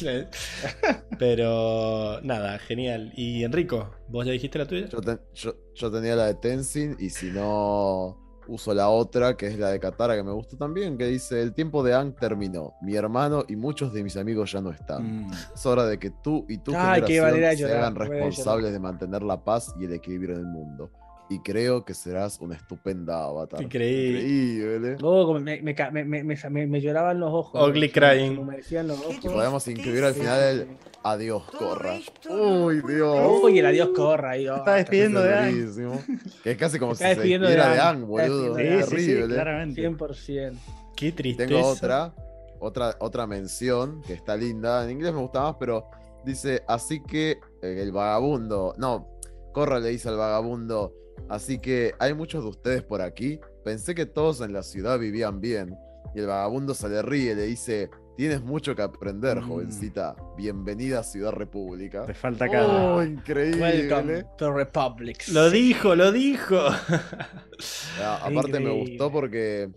Pero 1.18 2.20
nada, 2.22 2.58
genial. 2.58 3.12
Y 3.16 3.44
Enrico, 3.44 3.94
¿vos 4.08 4.24
ya 4.26 4.32
dijiste 4.32 4.58
la 4.58 4.66
tuya? 4.66 4.88
Yo, 4.88 5.00
ten- 5.00 5.20
yo- 5.34 5.56
yo 5.74 5.90
tenía 5.90 6.16
la 6.16 6.26
de 6.26 6.34
Tenzin 6.34 6.96
y 6.98 7.10
si 7.10 7.30
no 7.30 8.18
uso 8.48 8.74
la 8.74 8.88
otra, 8.88 9.36
que 9.36 9.46
es 9.46 9.58
la 9.58 9.70
de 9.70 9.80
Katara, 9.80 10.16
que 10.16 10.22
me 10.22 10.32
gustó 10.32 10.56
también, 10.56 10.96
que 10.96 11.06
dice, 11.06 11.40
el 11.40 11.52
tiempo 11.52 11.82
de 11.82 11.94
Ang 11.94 12.14
terminó. 12.14 12.74
Mi 12.82 12.94
hermano 12.94 13.44
y 13.48 13.56
muchos 13.56 13.92
de 13.92 14.02
mis 14.02 14.16
amigos 14.16 14.52
ya 14.52 14.60
no 14.60 14.70
están. 14.70 15.26
Mm. 15.26 15.32
Es 15.54 15.66
hora 15.66 15.86
de 15.86 15.98
que 15.98 16.10
tú 16.10 16.44
y 16.48 16.58
tu 16.58 16.72
Ay, 16.76 17.02
generación 17.02 17.70
se 17.70 17.76
hagan 17.76 17.94
responsables 17.94 18.72
de 18.72 18.78
mantener 18.78 19.22
la 19.22 19.42
paz 19.42 19.74
y 19.78 19.84
el 19.84 19.92
equilibrio 19.92 20.34
en 20.34 20.40
el 20.40 20.46
mundo. 20.46 20.90
Y 21.30 21.38
creo 21.40 21.84
que 21.84 21.94
serás 21.94 22.38
una 22.40 22.54
estupenda 22.54 23.24
avatar. 23.24 23.62
Increíble. 23.62 24.20
Increíble. 24.20 24.96
Oh, 25.02 25.24
como 25.26 25.40
me, 25.40 25.62
me, 25.62 25.74
ca- 25.74 25.90
me, 25.90 26.04
me, 26.04 26.22
me- 26.22 26.36
me- 26.50 26.66
me 26.66 26.80
lloraban 26.80 27.18
los 27.18 27.32
ojos. 27.32 27.68
Ugly 27.68 27.90
crying. 27.90 28.30
se 28.30 28.34
me 28.34 28.40
humedecían 28.40 28.88
los 28.88 29.00
ojos. 29.00 29.16
Y 29.22 29.28
podemos 29.28 29.66
incluir 29.68 30.04
al 30.04 30.14
final 30.14 30.42
el 30.42 30.68
adiós, 31.02 31.44
corra. 31.58 31.98
Uy, 32.28 32.82
Dios. 32.86 33.42
Uy, 33.42 33.58
el 33.58 33.66
adiós 33.66 33.88
corra 33.96 34.32
oh, 34.32 34.56
está 34.56 34.74
despidiendo 34.74 35.22
de 35.22 35.34
Ang. 35.34 36.00
Que 36.42 36.50
es 36.50 36.56
casi 36.58 36.78
como 36.78 36.94
si 36.94 37.04
está 37.04 37.14
se 37.22 37.28
despidiera 37.28 37.72
de 37.74 37.80
Ang. 37.80 38.06
Boludo. 38.06 38.56
Sí, 38.56 39.00
sí, 39.00 39.22
claramente. 39.26 39.88
100%. 39.88 40.58
Qué 40.94 41.12
tristeza. 41.12 41.48
Tengo 41.48 41.66
otra, 41.66 42.14
otra, 42.60 42.96
otra 43.00 43.26
mención 43.26 44.02
que 44.02 44.12
está 44.12 44.36
linda. 44.36 44.84
En 44.84 44.90
inglés 44.90 45.14
me 45.14 45.20
gusta 45.20 45.40
más, 45.40 45.56
pero 45.58 45.86
dice, 46.24 46.62
así 46.68 47.02
que 47.02 47.38
eh, 47.62 47.78
el 47.80 47.92
vagabundo, 47.92 48.74
no, 48.76 49.08
Corra 49.52 49.78
le 49.78 49.90
dice 49.90 50.08
al 50.08 50.16
vagabundo, 50.16 50.92
así 51.28 51.58
que 51.58 51.94
hay 51.98 52.14
muchos 52.14 52.42
de 52.44 52.50
ustedes 52.50 52.82
por 52.82 53.00
aquí. 53.02 53.40
Pensé 53.64 53.94
que 53.94 54.06
todos 54.06 54.40
en 54.40 54.52
la 54.52 54.62
ciudad 54.62 54.98
vivían 54.98 55.40
bien. 55.40 55.76
Y 56.14 56.20
el 56.20 56.26
vagabundo 56.26 56.74
se 56.74 56.88
le 56.88 57.02
ríe 57.02 57.32
y 57.32 57.34
le 57.34 57.42
dice, 57.44 57.90
tienes 58.16 58.40
mucho 58.42 58.76
que 58.76 58.82
aprender, 58.82 59.38
Mm. 59.40 59.48
jovencita. 59.48 60.14
Bienvenida 60.36 61.00
a 61.00 61.02
Ciudad 61.02 61.32
República. 61.32 62.06
Te 62.06 62.14
falta 62.14 62.48
cada. 62.48 62.94
Oh, 62.94 63.02
increíble. 63.02 63.60
Welcome 63.88 64.24
to 64.38 64.52
Republic. 64.52 65.26
Lo 65.32 65.50
dijo, 65.50 65.94
lo 65.96 66.12
dijo. 66.12 66.56
Ah, 68.00 68.20
aparte 68.24 68.58
me 68.60 68.70
gustó 68.70 69.10
porque, 69.10 69.70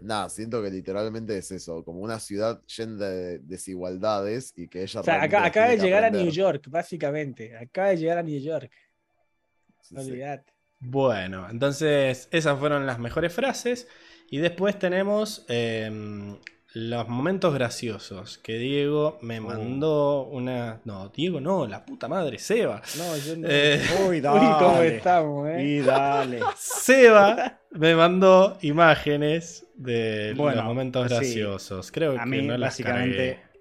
nada, 0.00 0.28
siento 0.30 0.62
que 0.62 0.70
literalmente 0.70 1.36
es 1.36 1.50
eso, 1.52 1.84
como 1.84 2.00
una 2.00 2.18
ciudad 2.18 2.60
llena 2.64 2.96
de 3.08 3.38
desigualdades 3.40 4.52
y 4.56 4.66
que 4.68 4.82
ella... 4.82 5.00
O 5.00 5.04
sea, 5.04 5.22
acá, 5.22 5.44
acaba 5.44 5.68
de 5.68 5.78
llegar 5.78 6.02
a. 6.04 6.10
New 6.10 6.30
York, 6.30 6.66
básicamente. 6.70 7.56
Acaba 7.56 7.88
de 7.90 7.98
llegar 7.98 8.18
a 8.18 8.22
New 8.22 8.40
York. 8.40 8.70
Sí, 9.82 9.94
sí. 9.96 10.10
Olvídate. 10.10 10.51
Bueno, 10.84 11.46
entonces 11.50 12.28
esas 12.32 12.58
fueron 12.58 12.86
las 12.86 12.98
mejores 12.98 13.32
frases. 13.32 13.88
Y 14.30 14.38
después 14.38 14.78
tenemos 14.78 15.44
em, 15.48 16.38
los 16.74 17.06
momentos 17.08 17.52
graciosos. 17.54 18.38
Que 18.38 18.54
Diego 18.58 19.18
me 19.22 19.38
Oh. 19.40 19.42
mandó 19.42 20.22
una. 20.24 20.80
No, 20.84 21.08
Diego 21.10 21.40
no, 21.40 21.66
la 21.66 21.84
puta 21.84 22.08
madre, 22.08 22.38
Seba. 22.38 22.82
No, 22.98 23.16
yo 23.18 23.36
no. 23.36 23.46
Eh, 23.48 23.80
Uy, 24.08 24.16
Uy, 24.16 24.22
cómo 24.22 24.38
dale. 24.74 24.96
estamos, 24.96 25.48
eh. 25.50 25.62
Y 25.62 25.80
dale. 25.80 26.40
Seba 26.56 27.60
me 27.70 27.94
mandó 27.94 28.58
imágenes 28.62 29.66
de 29.76 30.34
Bueno, 30.36 30.56
los 30.56 30.64
momentos 30.64 31.08
sí. 31.08 31.14
graciosos. 31.14 31.92
Creo 31.92 32.12
A 32.18 32.24
que 32.24 32.26
mí, 32.30 32.42
no 32.42 32.56
las 32.56 32.70
básicamente, 32.70 33.38
cargué. 33.38 33.52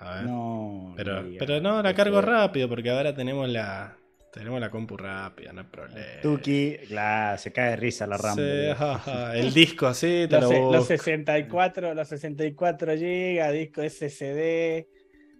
A 0.00 0.14
ver. 0.16 0.24
No. 0.24 0.92
pero, 0.96 1.24
pero 1.38 1.60
no, 1.60 1.82
la 1.82 1.94
cargo 1.94 2.20
rápido 2.20 2.68
porque 2.68 2.90
ahora 2.90 3.14
tenemos 3.14 3.48
la. 3.48 3.96
Tenemos 4.32 4.60
la 4.60 4.70
compu 4.70 4.96
rápida, 4.96 5.52
no 5.52 5.62
hay 5.62 5.66
problema. 5.66 6.20
Tuki, 6.22 6.76
claro, 6.86 7.36
se 7.38 7.52
cae 7.52 7.70
de 7.70 7.76
risa 7.76 8.06
la. 8.06 8.16
Sí, 8.18 8.78
jaja, 8.78 9.36
el 9.36 9.52
disco 9.52 9.88
así, 9.88 10.26
te 10.28 10.40
Los, 10.40 10.50
lo 10.50 10.50
los 10.50 10.66
busco. 10.66 10.84
64, 10.84 11.94
los 11.94 12.08
64 12.08 12.92
GB, 12.94 13.52
disco 13.52 13.82
SSD, 13.82 14.86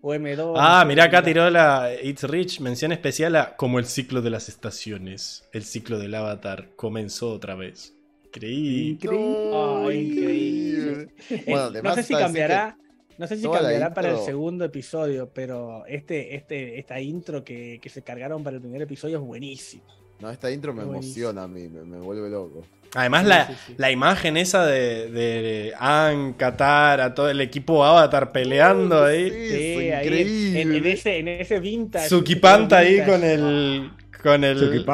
UM2. 0.02 0.54
Ah, 0.56 0.84
mirá, 0.84 1.04
acá 1.04 1.22
tiró 1.22 1.48
la 1.50 1.92
It's 2.02 2.24
Rich, 2.24 2.60
mención 2.60 2.90
especial 2.90 3.36
a 3.36 3.54
como 3.56 3.78
el 3.78 3.84
ciclo 3.84 4.22
de 4.22 4.30
las 4.30 4.48
estaciones. 4.48 5.48
El 5.52 5.62
ciclo 5.64 5.98
del 5.98 6.14
avatar 6.14 6.70
comenzó 6.74 7.30
otra 7.30 7.54
vez. 7.54 7.94
Increíble. 8.34 9.08
No, 9.12 9.90
increíble. 9.90 11.08
Bueno, 11.46 11.70
no 11.82 11.94
sé 11.94 12.02
si 12.02 12.14
cambiará. 12.14 12.76
No 13.20 13.26
sé 13.26 13.36
si 13.36 13.42
cambiará 13.46 13.92
para 13.92 14.12
el 14.12 14.18
segundo 14.20 14.64
episodio, 14.64 15.28
pero 15.32 15.84
este, 15.86 16.34
este, 16.34 16.78
esta 16.78 16.98
intro 16.98 17.44
que, 17.44 17.78
que 17.82 17.90
se 17.90 18.00
cargaron 18.00 18.42
para 18.42 18.56
el 18.56 18.62
primer 18.62 18.80
episodio 18.80 19.18
es 19.18 19.22
buenísimo. 19.22 19.82
No, 20.20 20.30
esta 20.30 20.50
intro 20.50 20.72
me 20.72 20.82
emociona 20.82 21.42
a 21.42 21.48
mí, 21.48 21.68
me, 21.68 21.82
me 21.82 21.98
vuelve 21.98 22.30
loco. 22.30 22.62
Además, 22.94 23.22
Sí, 23.22 23.28
la, 23.28 23.46
sí, 23.46 23.52
sí. 23.66 23.74
la 23.76 23.90
imagen 23.90 24.36
esa 24.38 24.64
de, 24.66 25.10
de 25.10 25.72
An, 25.78 26.32
Katara, 26.32 27.14
todo 27.14 27.28
el 27.28 27.42
equipo 27.42 27.84
Avatar 27.84 28.32
peleando 28.32 29.04
ahí. 29.04 29.28
Sí, 29.30 29.36
es 29.36 29.50
Sí, 29.50 29.90
ahí 29.90 30.06
en, 30.06 30.58
increíble. 30.58 30.92
ese, 30.92 31.18
en 31.18 31.28
ese 31.28 31.60
vintage. 31.60 32.08
Suki 32.08 32.36
Panta 32.36 32.78
ahí 32.78 32.94
vintage. 32.94 33.10
con 33.12 33.24
el. 33.24 33.90
Con 34.22 34.44
el. 34.44 34.84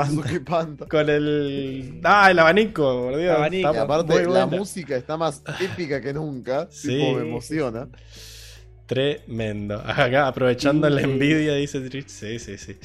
Con 0.88 1.10
el. 1.10 2.00
Ah, 2.04 2.30
el 2.30 2.38
abanico, 2.38 3.02
por 3.02 3.16
Dios. 3.18 3.36
Abanico. 3.36 3.68
está 3.70 3.82
aparte 3.82 4.26
la 4.26 4.46
música 4.46 4.96
está 4.96 5.16
más 5.16 5.42
épica 5.60 6.00
que 6.00 6.12
nunca. 6.12 6.68
Sí. 6.70 6.88
Tipo, 6.96 7.18
me 7.18 7.28
emociona. 7.28 7.88
Tremendo. 8.86 9.82
Acá 9.84 10.28
aprovechando 10.28 10.88
la 10.88 11.02
envidia, 11.02 11.54
dice 11.54 11.80
Trich. 11.80 12.08
Sí, 12.08 12.38
sí, 12.38 12.56
sí. 12.56 12.76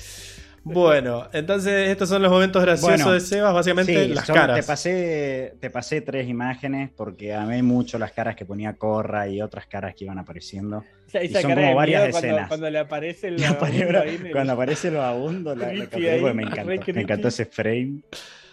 Bueno, 0.64 1.28
entonces 1.34 1.90
estos 1.90 2.08
son 2.10 2.22
los 2.22 2.32
momentos 2.32 2.62
graciosos 2.62 2.98
Bueno, 2.98 3.12
de 3.14 3.20
Sebas, 3.20 3.54
básicamente 3.54 4.06
Sí, 4.06 4.14
las 4.14 4.28
son- 4.28 4.36
caras. 4.36 4.60
Te 4.60 4.64
pasé, 4.64 5.54
te 5.60 5.70
pasé 5.72 6.02
tres 6.02 6.28
imágenes 6.30 6.92
porque 6.96 7.34
amé 7.34 7.64
mucho 7.64 7.98
las 7.98 8.12
caras 8.12 8.36
que 8.36 8.46
ponía 8.46 8.74
Corra 8.76 9.28
y 9.28 9.42
otras 9.42 9.66
caras 9.66 9.96
que 9.96 10.04
iban 10.06 10.20
apareciendo. 10.20 10.84
Esa, 11.08 11.24
Y 11.24 11.30
son 11.30 11.54
como 11.56 11.76
varias 11.76 12.10
cuando, 12.12 12.18
escenas. 12.28 12.48
cuando 12.48 12.70
le 12.70 12.78
aparece 12.80 13.28
el 13.30 13.38
vagabundo 13.38 14.00
Cuando 14.32 14.54
aparece 14.54 14.88
el 14.90 14.96
vagabundo, 14.96 15.56
la, 15.56 15.66
la 15.66 15.68
Creepy 15.72 15.82
capturé 15.90 16.12
ahí, 16.12 16.20
porque 16.22 16.34
me 16.36 16.44
encantó. 16.44 16.94
Me 16.94 17.02
encantó 17.02 17.28
ese 17.30 17.46
frame. 17.46 18.02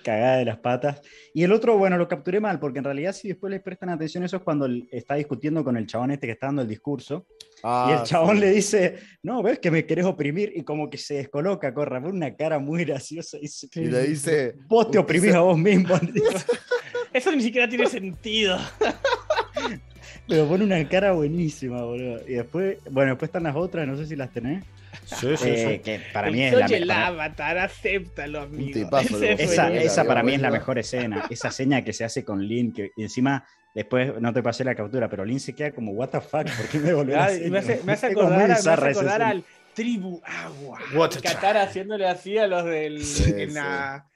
Cagada 0.03 0.37
de 0.39 0.45
las 0.47 0.57
patas. 0.59 1.03
Y 1.35 1.43
el 1.43 1.53
otro, 1.53 1.77
bueno, 1.77 1.99
lo 1.99 2.09
capturé 2.09 2.41
mal, 2.41 2.59
porque 2.59 2.79
en 2.79 2.85
realidad, 2.85 3.13
si 3.13 3.29
después 3.29 3.51
les 3.51 3.61
prestan 3.61 3.91
atención, 3.91 4.25
eso 4.25 4.37
es 4.39 4.43
cuando 4.43 4.67
está 4.91 5.17
discutiendo 5.17 5.63
con 5.63 5.77
el 5.77 5.87
chabón 5.87 6.13
este 6.13 6.27
que 6.27 6.33
está 6.33 6.47
dando 6.47 6.63
el 6.63 6.69
discurso. 6.69 7.27
Y 7.63 7.93
el 7.93 7.99
Ah, 7.99 8.03
chabón 8.05 8.37
sí. 8.37 8.41
le 8.43 8.51
dice, 8.53 8.97
no, 9.23 9.43
ves 9.43 9.59
que 9.59 9.71
me 9.71 9.85
querés 9.85 10.05
oprimir, 10.07 10.53
y 10.55 10.63
como 10.63 10.89
que 10.89 10.99
se 10.99 11.15
descoloca, 11.15 11.75
corra, 11.75 12.01
pone 12.01 12.15
una 12.15 12.35
cara 12.37 12.59
muy 12.59 12.85
graciosa. 12.85 13.37
Y 13.39 13.43
dice, 13.43 13.69
Y 13.75 13.81
le 13.87 14.03
dice. 14.07 14.55
vos 14.67 14.91
te 14.91 14.99
oprimís 14.99 15.35
a 15.35 15.41
vos 15.41 15.59
mismo. 15.59 15.95
Eso 17.13 17.33
ni 17.33 17.43
siquiera 17.43 17.69
tiene 17.69 17.87
sentido. 17.87 18.59
Pero 20.29 20.47
pone 20.47 20.65
una 20.65 20.87
cara 20.89 21.13
buenísima, 21.13 21.83
boludo. 21.83 22.21
Y 22.29 22.35
después, 22.35 22.77
bueno, 22.91 23.13
después 23.13 23.29
están 23.29 23.45
las 23.45 23.57
otras, 23.57 23.87
no 23.89 23.97
sé 23.97 24.07
si 24.07 24.15
las 24.15 24.31
tenés. 24.31 24.63
Sí, 25.07 25.27
sí, 25.39 25.49
eh, 25.49 25.73
sí. 25.77 25.79
que 25.83 26.01
para 26.13 26.31
mí 26.31 26.43
es 26.43 26.53
la 26.53 26.67
el 26.67 26.87
mejor. 26.87 27.03
avatar, 27.03 27.59
acéptalo, 27.59 28.43
amigo. 28.43 28.91
Esa, 29.39 30.05
para 30.05 30.23
mí 30.23 30.35
es 30.35 30.41
la 30.43 30.51
mejor 30.51 30.79
escena. 30.79 31.25
Esa 31.31 31.51
seña 31.51 31.83
que 31.83 31.95
se 31.95 32.05
hace 32.05 32.25
con 32.25 32.47
Lin, 32.47 32.73
que 32.73 32.91
encima 32.99 33.43
después 33.75 34.21
no 34.21 34.33
te 34.33 34.43
pasé 34.43 34.65
la 34.65 34.75
captura, 34.75 35.09
pero 35.09 35.25
Lin 35.25 35.41
se 35.41 35.55
queda 35.55 35.73
como, 35.73 35.93
¿What 35.93 36.09
the 36.11 36.21
fuck? 36.21 36.45
¿Por 36.57 36.69
qué 36.71 36.79
me 36.79 36.93
volvió 36.93 37.17
y 37.17 37.35
seña? 37.35 37.51
me 37.51 37.59
hace, 37.59 37.83
me 37.85 37.93
hace 37.93 38.07
acordar, 38.13 38.43
a- 38.43 38.47
me 38.47 38.53
hace 38.53 38.71
acordar 38.71 39.23
al 39.23 39.45
tribu 39.75 40.21
agua. 40.25 40.79
A 41.05 41.21
Katara 41.21 41.63
haciéndole 41.63 42.07
así 42.07 42.37
a 42.39 42.47
los 42.47 42.65
del. 42.65 43.05
Sí, 43.05 43.31
en, 43.37 43.49
sí. 43.51 43.55
la, 43.55 44.09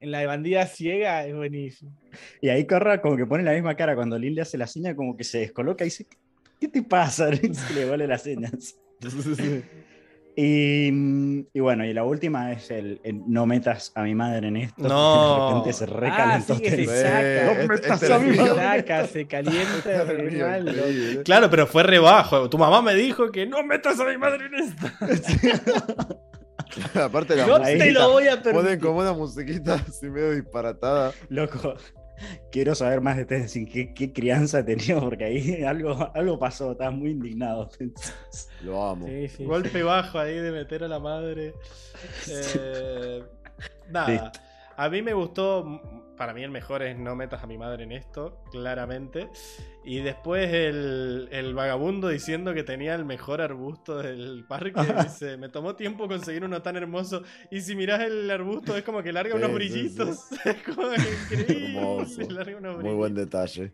en 0.00 0.10
la 0.10 0.18
de 0.20 0.26
bandida 0.26 0.66
ciega 0.66 1.26
es 1.26 1.34
buenísimo. 1.34 1.92
Y 2.40 2.48
ahí 2.48 2.66
Corra 2.66 3.00
como 3.00 3.16
que 3.16 3.26
pone 3.26 3.42
la 3.42 3.52
misma 3.52 3.74
cara 3.76 3.94
cuando 3.94 4.18
Lin 4.18 4.34
le 4.34 4.42
hace 4.42 4.56
la 4.58 4.66
seña, 4.66 4.94
como 4.96 5.16
que 5.16 5.24
se 5.24 5.38
descoloca 5.38 5.84
y 5.84 5.88
dice, 5.88 6.06
¿qué 6.60 6.68
te 6.68 6.82
pasa? 6.82 7.30
Se 7.34 7.42
le 7.74 7.86
vuelve 7.86 8.06
las 8.06 8.22
señas. 8.22 8.76
Y, 10.34 10.90
mm, 10.90 11.46
y 11.52 11.60
bueno, 11.60 11.84
y 11.84 11.92
la 11.92 12.04
última 12.04 12.52
es 12.52 12.70
el, 12.70 13.00
el 13.04 13.20
no 13.26 13.44
metas 13.44 13.92
a 13.94 14.02
mi 14.02 14.14
madre 14.14 14.48
en 14.48 14.56
esto. 14.56 14.82
No. 14.82 15.36
De 15.36 15.48
repente 15.48 15.72
se 15.74 15.84
Ah, 15.84 15.88
recalentó. 15.88 16.54
sí, 16.56 16.62
que 16.62 16.70
se 16.70 16.86
saca. 16.86 17.20
Eh, 17.22 17.44
No 17.62 17.68
metas 17.68 18.02
este 18.02 18.14
a 18.14 18.18
mi 18.18 18.36
madre. 18.36 18.54
saca, 18.54 19.06
se 19.06 19.26
calienta. 19.26 20.02
Este. 20.04 21.22
Claro, 21.24 21.50
pero 21.50 21.66
fue 21.66 21.82
rebajo. 21.82 22.48
Tu 22.48 22.56
mamá 22.56 22.80
me 22.80 22.94
dijo 22.94 23.30
que 23.30 23.46
no 23.46 23.62
metas 23.62 24.00
a 24.00 24.04
mi 24.06 24.16
madre 24.16 24.46
en 24.46 24.54
esto. 24.54 24.86
Aparte 27.02 27.36
la 27.36 27.46
No 27.46 27.58
musiquita, 27.58 27.84
te 27.84 27.90
lo 27.92 28.10
voy 28.12 28.28
a 28.28 28.42
Ponen 28.42 28.54
permitir. 28.54 28.80
como 28.80 29.00
una 29.00 29.12
musiquita 29.12 29.74
así 29.74 30.06
medio 30.08 30.30
disparatada. 30.30 31.12
Loco, 31.28 31.74
quiero 32.50 32.74
saber 32.74 33.00
más 33.00 33.16
de 33.16 33.24
Tenzin, 33.24 33.66
qué, 33.66 33.92
qué 33.94 34.12
crianza 34.12 34.64
tenía, 34.64 35.00
porque 35.00 35.24
ahí 35.24 35.62
algo, 35.64 36.10
algo 36.14 36.38
pasó, 36.38 36.72
estaba 36.72 36.90
muy 36.90 37.10
indignado. 37.10 37.68
Lo 38.62 38.82
amo. 38.84 39.06
Sí, 39.06 39.28
sí, 39.28 39.44
Golpe 39.44 39.82
bajo 39.82 40.18
ahí 40.18 40.36
de 40.36 40.52
meter 40.52 40.84
a 40.84 40.88
la 40.88 40.98
madre. 40.98 41.54
Eh, 42.28 43.22
nada. 43.90 44.08
Listo. 44.08 44.40
A 44.76 44.88
mí 44.88 45.02
me 45.02 45.14
gustó. 45.14 46.01
Para 46.22 46.34
mí 46.34 46.44
el 46.44 46.52
mejor 46.52 46.84
es 46.84 46.96
no 46.96 47.16
metas 47.16 47.42
a 47.42 47.48
mi 47.48 47.58
madre 47.58 47.82
en 47.82 47.90
esto, 47.90 48.44
claramente. 48.52 49.28
Y 49.82 50.02
después 50.02 50.54
el, 50.54 51.28
el 51.32 51.52
vagabundo 51.52 52.06
diciendo 52.06 52.54
que 52.54 52.62
tenía 52.62 52.94
el 52.94 53.04
mejor 53.04 53.40
arbusto 53.40 53.98
del 53.98 54.44
parque. 54.46 54.72
Dice, 55.02 55.36
me 55.36 55.48
tomó 55.48 55.74
tiempo 55.74 56.06
conseguir 56.06 56.44
uno 56.44 56.62
tan 56.62 56.76
hermoso. 56.76 57.24
Y 57.50 57.60
si 57.60 57.74
mirás 57.74 58.02
el 58.02 58.30
arbusto 58.30 58.76
es 58.76 58.84
como 58.84 59.02
que 59.02 59.10
larga 59.10 59.34
unos 59.34 59.48
Sí, 59.48 59.52
sí, 59.52 59.72
brillitos. 59.72 60.30
Es 60.44 60.62
como 60.62 60.94
increíble. 60.94 61.76
Hermoso. 61.76 62.20
larga 62.30 62.56
unos 62.56 62.80
Muy 62.80 62.94
buen 62.94 63.14
detalle. 63.16 63.72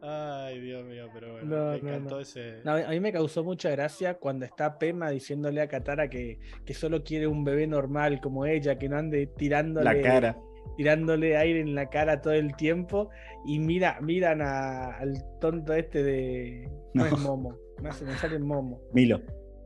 Ay, 0.00 0.58
Dios 0.62 0.86
mío, 0.86 1.10
pero 1.12 1.32
bueno. 1.32 1.54
No, 1.54 1.72
me 1.72 1.82
no, 1.82 1.88
encantó 1.88 2.14
no. 2.14 2.20
ese. 2.22 2.62
No, 2.64 2.72
a 2.72 2.88
mí 2.88 3.00
me 3.00 3.12
causó 3.12 3.44
mucha 3.44 3.68
gracia 3.68 4.14
cuando 4.14 4.46
está 4.46 4.78
Pema 4.78 5.10
diciéndole 5.10 5.60
a 5.60 5.68
Katara 5.68 6.08
que, 6.08 6.40
que 6.64 6.72
solo 6.72 7.04
quiere 7.04 7.26
un 7.26 7.44
bebé 7.44 7.66
normal 7.66 8.22
como 8.22 8.46
ella, 8.46 8.78
que 8.78 8.88
no 8.88 8.96
ande 8.96 9.26
tirándole, 9.26 9.84
La 9.84 10.00
cara. 10.00 10.38
Tirándole 10.76 11.36
aire 11.36 11.60
en 11.60 11.74
la 11.74 11.88
cara 11.90 12.20
todo 12.20 12.32
el 12.34 12.54
tiempo. 12.56 13.10
Y 13.46 13.58
mira, 13.58 13.98
miran 14.00 14.40
a- 14.42 14.96
al 14.98 15.14
tonto 15.40 15.72
este 15.72 16.02
de. 16.02 16.68
No, 16.94 17.04
No. 17.08 17.16
es 17.16 17.18
Momo. 17.22 17.56
Me, 17.82 17.88
hace, 17.88 18.04
me 18.04 18.16
sale 18.16 18.38
Momo. 18.38 18.80
Milo. 18.92 19.20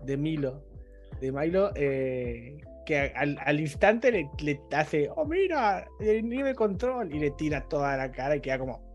De 0.04 0.16
Milo. 0.16 0.62
De 1.20 1.32
Milo. 1.32 1.70
eh, 1.74 2.56
que 2.86 3.12
al, 3.14 3.36
al 3.44 3.60
instante 3.60 4.10
le, 4.10 4.31
le 4.42 4.60
hace. 4.74 5.10
Oh, 5.14 5.26
mira, 5.26 5.86
el 6.00 6.26
nivel 6.28 6.54
control. 6.54 7.14
Y 7.14 7.18
le 7.18 7.31
tira 7.32 7.68
toda 7.68 7.97
la 7.97 8.10
cara 8.10 8.36
y 8.36 8.40
queda 8.40 8.58
como. 8.58 8.86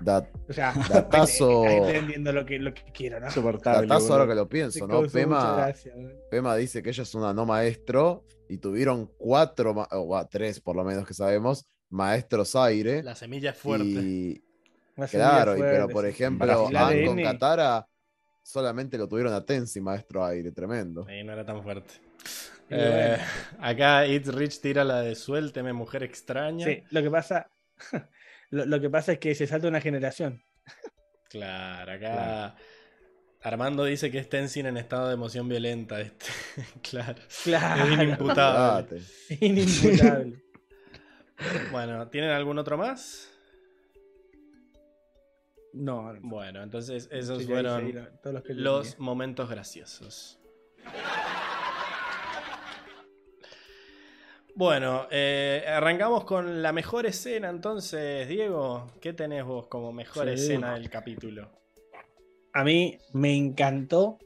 Dat- 0.00 0.28
O 0.48 0.52
sea, 0.52 0.72
Datazo. 0.90 1.64
entendiendo 1.66 2.32
lo 2.32 2.44
que, 2.46 2.58
lo 2.58 2.72
que 2.72 2.82
quiero, 2.92 3.18
¿no? 3.18 3.26
Datazo 3.26 4.12
ahora 4.12 4.28
que 4.28 4.34
lo 4.36 4.48
pienso, 4.48 4.86
¿no? 4.86 5.02
Pema, 5.06 5.56
gracia, 5.56 5.92
¿no? 5.96 6.10
Pema 6.30 6.54
dice 6.56 6.82
que 6.82 6.90
ella 6.90 7.02
es 7.02 7.14
una 7.16 7.32
no 7.34 7.44
maestro 7.46 8.24
y 8.48 8.58
tuvieron 8.58 9.10
cuatro, 9.18 9.70
o 9.90 10.08
va, 10.08 10.28
tres 10.28 10.60
por 10.60 10.76
lo 10.76 10.84
menos 10.84 11.06
que 11.06 11.14
sabemos, 11.14 11.66
maestros 11.90 12.54
aire. 12.56 13.02
La 13.02 13.14
semilla 13.14 13.50
es 13.50 13.56
fuerte. 13.56 13.84
Y 13.86 14.42
semilla 15.06 15.08
claro, 15.10 15.56
y- 15.56 15.60
pero 15.60 15.88
por 15.88 16.06
ejemplo, 16.06 16.68
Aang 16.76 17.06
con. 17.06 17.22
Katara 17.22 17.86
solamente 18.42 18.96
lo 18.98 19.08
tuvieron 19.08 19.32
a 19.32 19.44
Tensi, 19.44 19.80
maestro 19.80 20.24
aire, 20.24 20.52
tremendo. 20.52 21.06
Sí, 21.06 21.22
no 21.22 21.32
era 21.32 21.44
tan 21.44 21.62
fuerte. 21.62 21.94
Eh, 22.70 23.16
bueno. 23.18 23.66
acá 23.66 24.06
It's 24.06 24.28
Rich 24.34 24.60
tira 24.60 24.84
la 24.84 25.00
de 25.00 25.14
suélteme, 25.14 25.72
mujer 25.72 26.02
extraña. 26.02 26.66
Sí, 26.66 26.82
lo 26.90 27.02
que 27.02 27.10
pasa. 27.10 27.50
Lo, 28.50 28.64
lo 28.64 28.80
que 28.80 28.88
pasa 28.88 29.12
es 29.12 29.18
que 29.18 29.34
se 29.34 29.46
salta 29.46 29.68
una 29.68 29.80
generación. 29.82 30.42
Claro, 31.28 31.92
acá 31.92 32.56
Armando 33.40 33.84
dice 33.84 34.10
que 34.10 34.18
es 34.18 34.28
Tenzin 34.28 34.66
en 34.66 34.76
estado 34.76 35.08
de 35.08 35.14
emoción 35.14 35.48
violenta. 35.48 36.00
Este. 36.00 36.26
claro. 36.82 37.22
Claro. 37.44 37.84
Es 37.84 37.92
inimputable. 38.00 39.02
Inimputable. 39.40 40.42
Bueno, 41.70 42.08
¿tienen 42.08 42.30
algún 42.30 42.58
otro 42.58 42.76
más? 42.76 43.30
No, 45.72 46.12
no. 46.12 46.20
Bueno, 46.22 46.62
entonces 46.62 47.08
esos 47.12 47.38
Sí, 47.42 47.46
fueron 47.46 47.84
ahí 47.86 47.92
todos 48.22 48.34
los 48.34 48.42
que 48.42 48.54
los 48.54 48.98
momentos 48.98 49.48
graciosos. 49.48 50.40
Bueno, 54.56 55.06
eh, 55.12 55.64
arrancamos 55.68 56.24
con 56.24 56.62
la 56.62 56.72
mejor 56.72 57.06
escena 57.06 57.48
entonces, 57.48 58.26
Diego. 58.28 58.90
¿Qué 59.00 59.12
tenés 59.12 59.44
vos 59.44 59.68
como 59.68 59.92
mejor 59.92 60.26
Sí. 60.26 60.32
escena 60.34 60.74
del 60.74 60.90
capítulo? 60.90 61.48
A 62.58 62.64
mí 62.64 62.98
me 63.12 63.36
encantó 63.36 64.18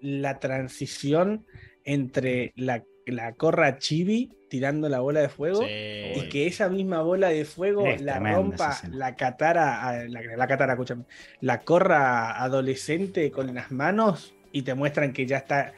la 0.00 0.38
transición 0.38 1.44
entre 1.84 2.52
la, 2.54 2.84
la 3.06 3.32
corra 3.32 3.78
chibi 3.78 4.30
tirando 4.48 4.88
la 4.88 5.00
bola 5.00 5.20
de 5.20 5.28
fuego 5.28 5.62
Sí. 5.62 5.66
y 6.14 6.28
que 6.28 6.46
esa 6.46 6.68
misma 6.68 7.02
bola 7.02 7.30
de 7.30 7.44
fuego 7.44 7.84
Es 7.86 8.00
la 8.02 8.20
rompa 8.20 8.78
la 8.92 9.16
catara, 9.16 10.06
la, 10.08 10.20
la 10.36 10.46
catara, 10.46 10.74
escúchame, 10.74 11.06
la 11.40 11.62
corra 11.62 12.40
adolescente 12.40 13.32
con 13.32 13.52
las 13.52 13.72
manos 13.72 14.32
y 14.52 14.62
te 14.62 14.74
muestran 14.74 15.12
que 15.12 15.26
ya 15.26 15.38
está 15.38 15.72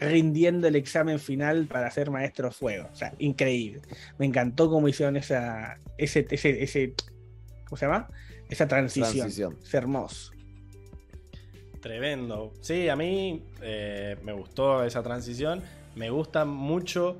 rindiendo 0.00 0.66
el 0.66 0.74
examen 0.74 1.20
final 1.20 1.66
para 1.66 1.88
ser 1.92 2.10
maestro 2.10 2.50
fuego. 2.50 2.88
O 2.92 2.96
sea, 2.96 3.14
increíble. 3.18 3.80
Me 4.18 4.26
encantó 4.26 4.68
cómo 4.68 4.88
hicieron 4.88 5.16
esa, 5.16 5.78
ese, 5.98 6.26
ese, 6.28 6.64
ese, 6.64 6.94
¿cómo 7.66 7.76
se 7.76 7.86
llama? 7.86 8.08
Esa 8.48 8.66
transición. 8.66 9.12
Transición. 9.12 9.58
Es 9.62 9.72
hermoso. 9.72 10.33
Tremendo. 11.84 12.50
Sí, 12.62 12.88
a 12.88 12.96
mí 12.96 13.42
eh, 13.60 14.16
me 14.24 14.32
gustó 14.32 14.82
esa 14.84 15.02
transición. 15.02 15.62
Me 15.94 16.08
gusta 16.08 16.46
mucho 16.46 17.18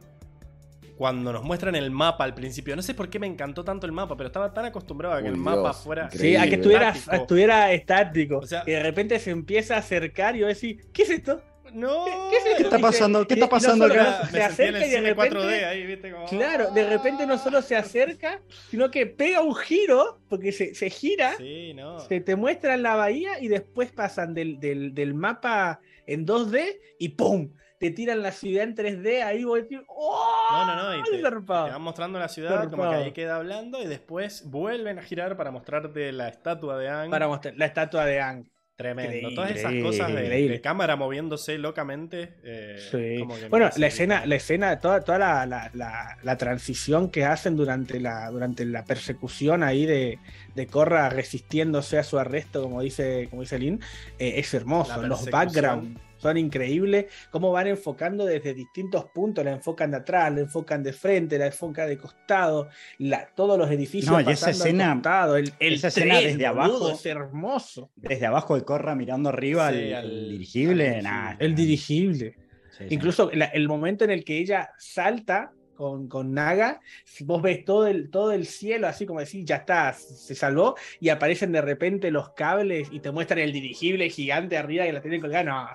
cuando 0.97 1.35
nos 1.35 1.43
muestran 1.43 1.75
el 1.75 1.91
mapa 1.91 2.25
al 2.25 2.33
principio. 2.33 2.75
No 2.75 2.81
sé 2.81 2.95
por 2.95 3.11
qué 3.11 3.19
me 3.19 3.27
encantó 3.27 3.63
tanto 3.63 3.85
el 3.85 3.93
mapa, 3.93 4.17
pero 4.17 4.29
estaba 4.29 4.55
tan 4.55 4.65
acostumbrado 4.65 5.17
a 5.17 5.19
que 5.19 5.25
Uy, 5.25 5.35
el 5.35 5.37
mapa 5.37 5.61
Dios, 5.61 5.77
fuera. 5.77 6.11
Sí, 6.11 6.17
a 6.17 6.21
que 6.21 6.29
Increíble. 6.47 6.55
estuviera, 6.57 6.89
estático. 6.89 7.23
estuviera 7.23 7.73
estático. 7.73 8.39
O 8.39 8.47
sea- 8.47 8.63
y 8.67 8.71
de 8.71 8.83
repente 8.83 9.19
se 9.19 9.33
empieza 9.33 9.75
a 9.75 9.81
acercar 9.81 10.35
y 10.35 10.39
yo 10.39 10.47
decir, 10.47 10.87
¿qué 10.95 11.03
es 11.03 11.11
esto? 11.11 11.43
No, 11.73 12.05
¿Qué 12.31 12.37
es? 12.37 12.57
¿Qué 12.57 12.63
está 12.65 12.79
pasando? 12.79 13.27
¿Qué 13.27 13.35
y- 13.35 13.37
está 13.39 13.47
no 13.47 13.51
pasando 13.51 13.85
acá? 13.87 14.27
se 14.27 14.43
acerca 14.43 14.87
y 14.87 14.91
de 14.91 15.01
repente 15.01 15.37
4D 15.37 15.65
ahí, 15.65 15.87
¿viste? 15.87 16.13
Como, 16.13 16.27
Claro, 16.27 16.71
de 16.71 16.89
repente 16.89 17.27
no 17.27 17.39
solo 17.39 17.63
se 17.63 17.75
acerca, 17.77 18.41
sino 18.71 18.91
que 18.91 19.07
pega 19.07 19.41
un 19.41 19.55
giro, 19.55 20.21
porque 20.29 20.53
se, 20.53 20.75
se 20.75 20.91
gira, 20.91 21.35
Sí, 21.37 21.73
no. 21.75 21.99
se 22.01 22.21
te 22.21 22.37
muestra 22.37 22.77
la 22.77 22.95
bahía 22.97 23.41
y 23.41 23.49
después 23.49 23.91
pasan 23.93 24.35
del, 24.35 24.61
del- 24.61 24.95
del 24.95 25.15
mapa 25.15 25.81
en 26.07 26.27
2D 26.27 26.79
y 26.99 27.11
¡pum! 27.11 27.51
Te 27.81 27.91
tiran 27.91 28.23
la 28.23 28.31
ciudad 28.33 28.65
en 28.65 28.75
3D, 28.75 29.23
ahí 29.23 29.45
vos 29.45 29.59
decís, 29.61 29.81
¡oh! 29.89 30.49
No, 30.53 30.67
no, 30.77 30.83
no. 30.93 30.99
Y 31.01 31.03
te, 31.11 31.19
te 31.19 31.31
van 31.31 31.83
mostrando 31.83 32.19
la 32.19 32.29
ciudad, 32.29 32.71
como 32.71 32.89
que 32.89 32.95
ahí 32.97 33.13
queda 33.13 33.37
hablando, 33.37 33.83
y 33.83 33.87
después 33.87 34.49
vuelven 34.49 34.99
a 34.99 35.03
girar 35.03 35.37
para 35.37 35.51
mostrarte 35.51 36.13
la 36.13 36.29
estatua 36.29 36.79
de 36.79 36.89
Ang. 36.89 37.11
Para 37.11 37.27
mostrar 37.29 37.55
la 37.57 37.67
estatua 37.67 38.07
de 38.07 38.21
Ang. 38.21 38.47
Tremendo. 38.77 39.33
Todas 39.35 39.53
esas 39.53 39.73
cosas 39.83 40.13
de, 40.13 40.61
cámara 40.61 40.97
moviéndose 40.97 41.59
locamente. 41.59 42.35
eh, 42.43 42.77
Sí. 42.91 43.21
como 43.21 43.37
que 43.37 43.43
me 43.43 43.49
Bueno, 43.49 43.71
la 43.77 43.87
escena, 43.87 44.27
la 44.27 44.35
escena, 44.35 44.81
toda, 44.81 45.01
toda 45.03 45.19
la, 45.19 45.47
la- 45.47 45.71
la- 45.75 46.19
la 46.23 46.37
transición 46.37 47.09
que 47.11 47.25
hacen 47.25 47.55
durante 47.55 48.01
la, 48.01 48.29
durante 48.31 48.65
la 48.65 48.85
persecución 48.85 49.63
ahí 49.63 49.87
de, 49.87 50.19
de 50.57 50.67
Corra 50.67 51.09
resistiéndose 51.09 51.99
a 51.99 52.03
su 52.03 52.19
arresto, 52.19 52.63
como 52.65 52.83
dice, 52.83 53.29
como 53.31 53.43
dice 53.43 53.61
Lynn, 53.61 53.81
eh, 54.19 54.35
es 54.39 54.53
hermoso. 54.55 55.01
Los 55.07 55.31
backgrounds 55.31 56.01
son 56.25 56.39
increíbles. 56.39 57.05
Cómo 57.31 57.53
van 57.53 57.67
enfocando 57.67 58.25
desde 58.25 58.55
distintos 58.55 59.05
puntos, 59.11 59.45
la 59.45 59.53
enfocan 59.53 59.91
de 59.91 59.99
atrás, 59.99 60.33
la 60.33 60.41
enfocan 60.41 60.83
de 60.83 60.93
frente, 60.95 61.39
la 61.39 61.47
enfocan 61.47 61.87
de 61.87 61.99
costado, 61.99 62.69
la, 62.99 63.27
todos 63.35 63.59
los 63.59 63.71
edificios 63.71 64.11
No, 64.11 64.21
y 64.21 64.33
esa 64.33 64.51
escena- 64.51 64.95
costado, 64.95 65.37
el, 65.37 65.53
el 65.61 65.75
esa 65.75 65.89
escena 65.89 66.19
tren, 66.19 66.39
desde 66.39 66.49
boludo, 66.51 66.77
abajo. 66.87 66.91
es 66.93 67.05
hermoso. 67.07 67.91
Desde 67.97 68.25
abajo 68.27 68.55
de 68.55 68.65
Corra 68.65 68.95
mirando 68.95 69.29
arriba 69.29 69.71
Sí, 69.71 69.93
al, 69.93 70.31
dirigible. 70.31 70.97
al 70.97 71.03
nah, 71.03 71.35
El 71.39 71.55
dirigible. 71.55 72.35
sí, 72.71 72.85
sí. 72.89 72.95
Incluso 72.95 73.31
la- 73.35 73.45
el 73.47 73.69
momento 73.69 74.05
en 74.05 74.11
el 74.11 74.25
que 74.25 74.39
ella 74.39 74.71
salta 74.79 75.53
con, 75.75 76.09
con 76.09 76.33
Naga, 76.33 76.81
vos 77.21 77.43
ves 77.43 77.65
todo 77.65 77.87
el, 77.87 78.11
todo 78.11 78.33
el 78.33 78.47
cielo, 78.47 78.87
así 78.87 79.07
como 79.07 79.21
decir, 79.21 79.45
ya 79.45 79.57
está, 79.57 79.93
se 79.93 80.35
salvó, 80.35 80.77
y 81.01 81.09
aparecen 81.09 81.53
de 81.53 81.61
repente 81.61 82.11
los 82.11 82.31
cables 82.31 82.89
y 82.91 83.01
te 83.01 83.11
muestran 83.11 83.41
el 83.41 83.53
dirigible 83.53 84.09
gigante 84.11 84.57
arriba 84.57 84.85
que 84.85 84.93
la 84.93 85.01
tienen 85.01 85.21
colgada. 85.21 85.45
No, 85.45 85.69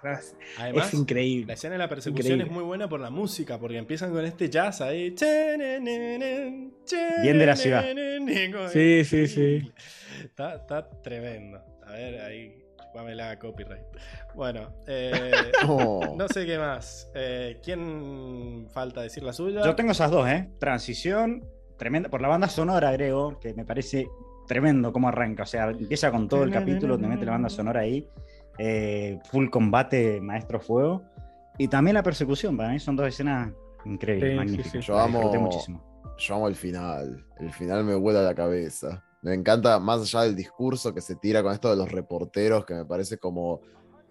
Además, 0.57 0.87
es 0.87 0.93
increíble. 0.93 1.47
La 1.47 1.53
escena 1.53 1.73
de 1.73 1.79
la 1.79 1.89
persecución 1.89 2.33
Increíble. 2.33 2.45
es 2.45 2.51
muy 2.51 2.63
buena 2.63 2.87
por 2.89 2.99
la 2.99 3.09
música, 3.09 3.59
porque 3.59 3.77
empiezan 3.77 4.11
con 4.11 4.25
este 4.25 4.49
jazz 4.49 4.81
ahí. 4.81 5.15
Bien 7.21 7.39
de 7.39 7.45
la 7.45 7.55
ciudad. 7.55 7.85
Sí, 8.71 9.05
sí, 9.05 9.27
sí. 9.27 9.71
Está, 10.23 10.55
está 10.55 10.89
tremendo. 11.01 11.61
A 11.85 11.93
ver, 11.93 12.21
ahí, 12.21 12.58
chupame 12.91 13.15
la 13.15 13.37
copyright. 13.37 13.83
Bueno, 14.35 14.73
eh, 14.87 15.31
Oh. 15.67 16.15
no 16.17 16.27
sé 16.27 16.45
qué 16.45 16.57
más. 16.57 17.09
Eh, 17.15 17.59
¿Quién 17.63 18.67
falta 18.71 19.01
decir 19.01 19.23
la 19.23 19.33
suya? 19.33 19.63
Yo 19.63 19.75
tengo 19.75 19.91
esas 19.91 20.11
dos, 20.11 20.27
¿eh? 20.27 20.49
Transición, 20.59 21.43
tremenda. 21.77 22.09
Por 22.09 22.21
la 22.21 22.27
banda 22.27 22.47
sonora, 22.47 22.89
agrego, 22.89 23.39
que 23.39 23.53
me 23.53 23.65
parece 23.65 24.07
tremendo 24.47 24.91
cómo 24.91 25.07
arranca. 25.07 25.43
O 25.43 25.45
sea, 25.45 25.69
empieza 25.69 26.11
con 26.11 26.27
todo 26.27 26.43
el 26.43 26.51
capítulo, 26.51 26.97
te 26.97 27.07
mete 27.07 27.25
la 27.25 27.31
banda 27.33 27.49
sonora 27.49 27.81
ahí. 27.81 28.07
eh, 28.61 29.19
full 29.31 29.49
combate, 29.49 30.19
maestro 30.19 30.59
fuego. 30.59 31.03
Y 31.57 31.67
también 31.69 31.93
la 31.93 32.03
persecución, 32.03 32.57
para 32.57 32.69
mí 32.69 32.79
son 32.79 32.95
dos 32.97 33.07
escenas 33.07 33.51
increíbles, 33.85 34.31
Sí, 34.31 34.35
magníficas. 34.37 34.71
sí. 34.71 34.79
Yo 34.81 34.99
amo- 34.99 35.31
muchísimo. 35.39 35.81
Yo 36.17 36.35
amo 36.35 36.47
el 36.49 36.55
final. 36.55 37.25
El 37.39 37.53
final 37.53 37.85
me 37.85 37.95
vuela 37.95 38.21
la 38.21 38.35
cabeza. 38.35 39.01
Me 39.21 39.33
encanta, 39.33 39.79
más 39.79 40.01
allá 40.01 40.23
del 40.23 40.35
discurso 40.35 40.93
que 40.93 41.01
se 41.01 41.15
tira 41.15 41.43
con 41.43 41.53
esto 41.53 41.69
de 41.69 41.75
los 41.75 41.91
reporteros, 41.91 42.65
que 42.65 42.73
me 42.73 42.85
parece 42.85 43.17
como 43.17 43.61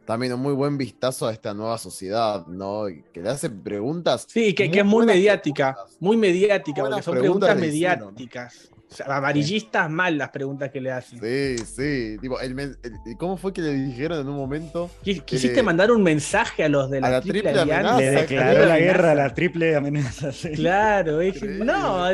también 0.05 0.33
un 0.33 0.41
muy 0.41 0.55
buen 0.55 0.79
vistazo 0.79 1.27
a 1.27 1.33
esta 1.33 1.53
nueva 1.53 1.77
sociedad, 1.79 2.47
¿no? 2.47 2.89
Y 2.89 3.03
Que 3.13 3.21
le 3.21 3.29
hace 3.29 3.51
preguntas. 3.51 4.27
Sí, 4.29 4.55
que, 4.55 4.71
que 4.71 4.81
es 4.81 4.85
muy 4.85 5.05
mediática, 5.05 5.75
preguntas. 5.75 5.97
muy 6.01 6.17
mediática, 6.17 6.83
porque 6.83 7.03
son 7.03 7.19
preguntas 7.19 7.59
mediáticas. 7.59 8.71
O 8.91 8.95
sea, 8.95 9.05
amarillistas 9.17 9.91
mal 9.91 10.17
las 10.17 10.31
preguntas 10.31 10.71
que 10.71 10.81
le 10.81 10.91
hacen. 10.91 11.21
Sí, 11.21 11.59
sí. 11.65 12.17
Tipo, 12.23 12.41
el 12.41 12.55
men- 12.55 12.75
el- 12.83 13.17
¿Cómo 13.19 13.37
fue 13.37 13.53
que 13.53 13.61
le 13.61 13.75
dijeron 13.75 14.21
en 14.21 14.29
un 14.29 14.37
momento? 14.37 14.91
Quis- 15.05 15.23
Quisiste 15.25 15.57
le- 15.57 15.63
mandar 15.63 15.91
un 15.91 16.03
mensaje 16.03 16.65
a 16.65 16.71
los 16.71 16.89
de 16.91 17.03
la, 17.03 17.09
a 17.09 17.11
la 17.11 17.21
triple, 17.21 17.51
amenaza, 17.51 17.99
Le 17.99 18.11
declaró 18.13 18.65
la 18.67 18.79
guerra 18.79 19.11
a 19.11 19.15
la 19.15 19.35
triple 19.35 19.77
amenaza. 19.77 20.33
sí. 20.33 20.53
Claro, 20.53 21.19
dije, 21.19 21.47
no, 21.47 22.07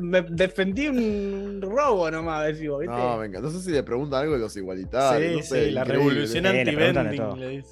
me 0.00 0.22
defendí 0.22 0.88
un 0.88 1.60
robo 1.60 2.10
nomás, 2.10 2.46
decimos, 2.46 2.80
¿viste? 2.80 2.94
No, 2.96 3.18
venga, 3.18 3.40
no 3.40 3.50
sé 3.50 3.60
si 3.60 3.70
le 3.70 3.82
preguntan 3.82 4.22
algo 4.22 4.32
de 4.34 4.40
los 4.40 4.56
igualitarios. 4.56 5.30
Sí, 5.32 5.36
no 5.36 5.42
sé, 5.42 5.64
sí, 5.66 5.70
la 5.72 5.84
revolución 5.84 6.46
anti-vending. 6.46 7.38
le 7.40 7.48
dice. 7.50 7.68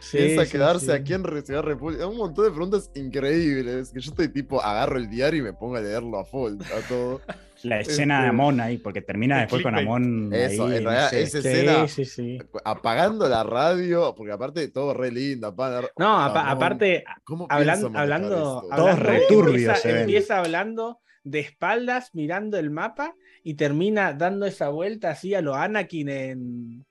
Sí, 0.00 0.18
Piensa 0.18 0.44
sí, 0.44 0.50
quedarse 0.52 0.86
sí. 0.86 0.92
aquí 0.92 1.14
en 1.14 1.24
Ciudad 1.44 1.62
República. 1.62 2.06
Un 2.06 2.18
montón 2.18 2.44
de 2.44 2.50
preguntas 2.50 2.90
increíbles. 2.94 3.90
Que 3.90 4.00
yo 4.00 4.10
estoy 4.10 4.28
tipo, 4.28 4.60
agarro 4.62 4.98
el 4.98 5.08
diario 5.08 5.40
y 5.40 5.42
me 5.42 5.52
pongo 5.54 5.76
a 5.76 5.80
leerlo 5.80 6.18
a 6.18 6.24
full, 6.26 6.54
a 6.60 6.86
todo. 6.88 7.20
La 7.64 7.80
escena 7.80 8.22
de 8.22 8.28
Amon 8.28 8.60
ahí, 8.60 8.78
porque 8.78 9.00
termina 9.02 9.40
después 9.40 9.62
con. 9.62 9.74
Amon. 9.76 10.30
Eso, 10.32 10.66
ahí, 10.66 10.76
en 10.78 10.84
no 10.84 10.90
realidad, 10.90 11.10
sé. 11.10 11.22
esa 11.22 11.42
Sí, 11.42 11.48
escena 11.48 11.88
sí, 11.88 12.04
sí. 12.04 12.38
apagando 12.64 13.28
la 13.28 13.42
radio, 13.42 14.14
porque 14.16 14.32
aparte 14.32 14.68
todo 14.68 14.94
re 14.94 15.10
linda. 15.10 15.48
apagar- 15.48 15.90
No, 15.98 16.20
aparte, 16.20 17.04
¿cómo 17.24 17.46
hablan- 17.48 17.74
piensan 17.80 17.92
manejar 17.92 18.02
hablando, 18.02 18.34
esto? 18.36 18.60
Todos 18.76 18.90
hablando, 18.90 19.02
returbios 19.10 19.84
empieza, 19.84 20.00
empieza 20.00 20.38
hablando 20.38 21.00
de 21.24 21.40
espaldas, 21.40 22.10
mirando 22.14 22.58
el 22.58 22.70
mapa 22.70 23.14
y 23.42 23.54
termina 23.54 24.12
dando 24.12 24.46
esa 24.46 24.68
vuelta 24.68 25.10
así 25.10 25.34
a 25.34 25.40
lo 25.40 25.54
Anakin 25.54 26.08
en, 26.10 26.84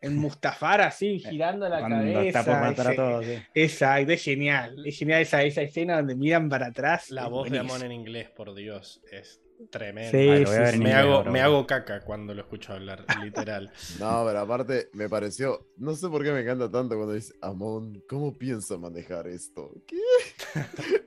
en 0.00 0.16
Mustafar, 0.16 0.80
así, 0.80 1.18
girando 1.18 1.68
la 1.68 1.80
Cuando 1.80 1.96
cabeza. 2.12 2.38
está 2.40 2.44
por 2.44 2.60
matar 2.60 2.86
a 2.86 2.90
ese- 2.90 2.96
todos. 2.96 3.24
sí. 3.26 3.34
Exacto, 3.54 4.12
es 4.12 4.22
genial. 4.22 4.86
Es 4.86 4.96
genial 4.98 5.22
esa, 5.22 5.42
esa 5.42 5.62
escena 5.62 5.96
donde 5.96 6.14
miran 6.14 6.48
para 6.48 6.66
atrás. 6.66 7.10
La 7.10 7.26
voz 7.26 7.50
de 7.50 7.58
buenísimo. 7.58 7.74
Amon 7.74 7.86
en 7.86 7.92
inglés, 8.00 8.28
por 8.30 8.54
Dios, 8.54 9.02
es 9.10 9.40
Sí, 9.70 10.46
sí, 10.46 10.74
en 10.74 10.82
Me 10.82 10.94
hago, 10.94 11.24
me 11.24 11.40
hago 11.40 11.66
caca 11.66 12.00
cuando 12.00 12.34
lo 12.34 12.40
escucho 12.40 12.72
hablar, 12.72 13.04
literal. 13.22 13.70
No, 13.98 14.24
pero 14.26 14.38
aparte 14.40 14.88
me 14.94 15.08
pareció, 15.08 15.68
no 15.76 15.94
sé 15.94 16.08
por 16.08 16.24
qué 16.24 16.32
me 16.32 16.40
encanta 16.40 16.70
tanto 16.70 16.96
cuando 16.96 17.12
dice, 17.12 17.34
Amon, 17.42 18.02
¿cómo 18.08 18.36
piensa 18.36 18.78
manejar 18.78 19.28
esto? 19.28 19.70
¿Qué? 19.86 19.98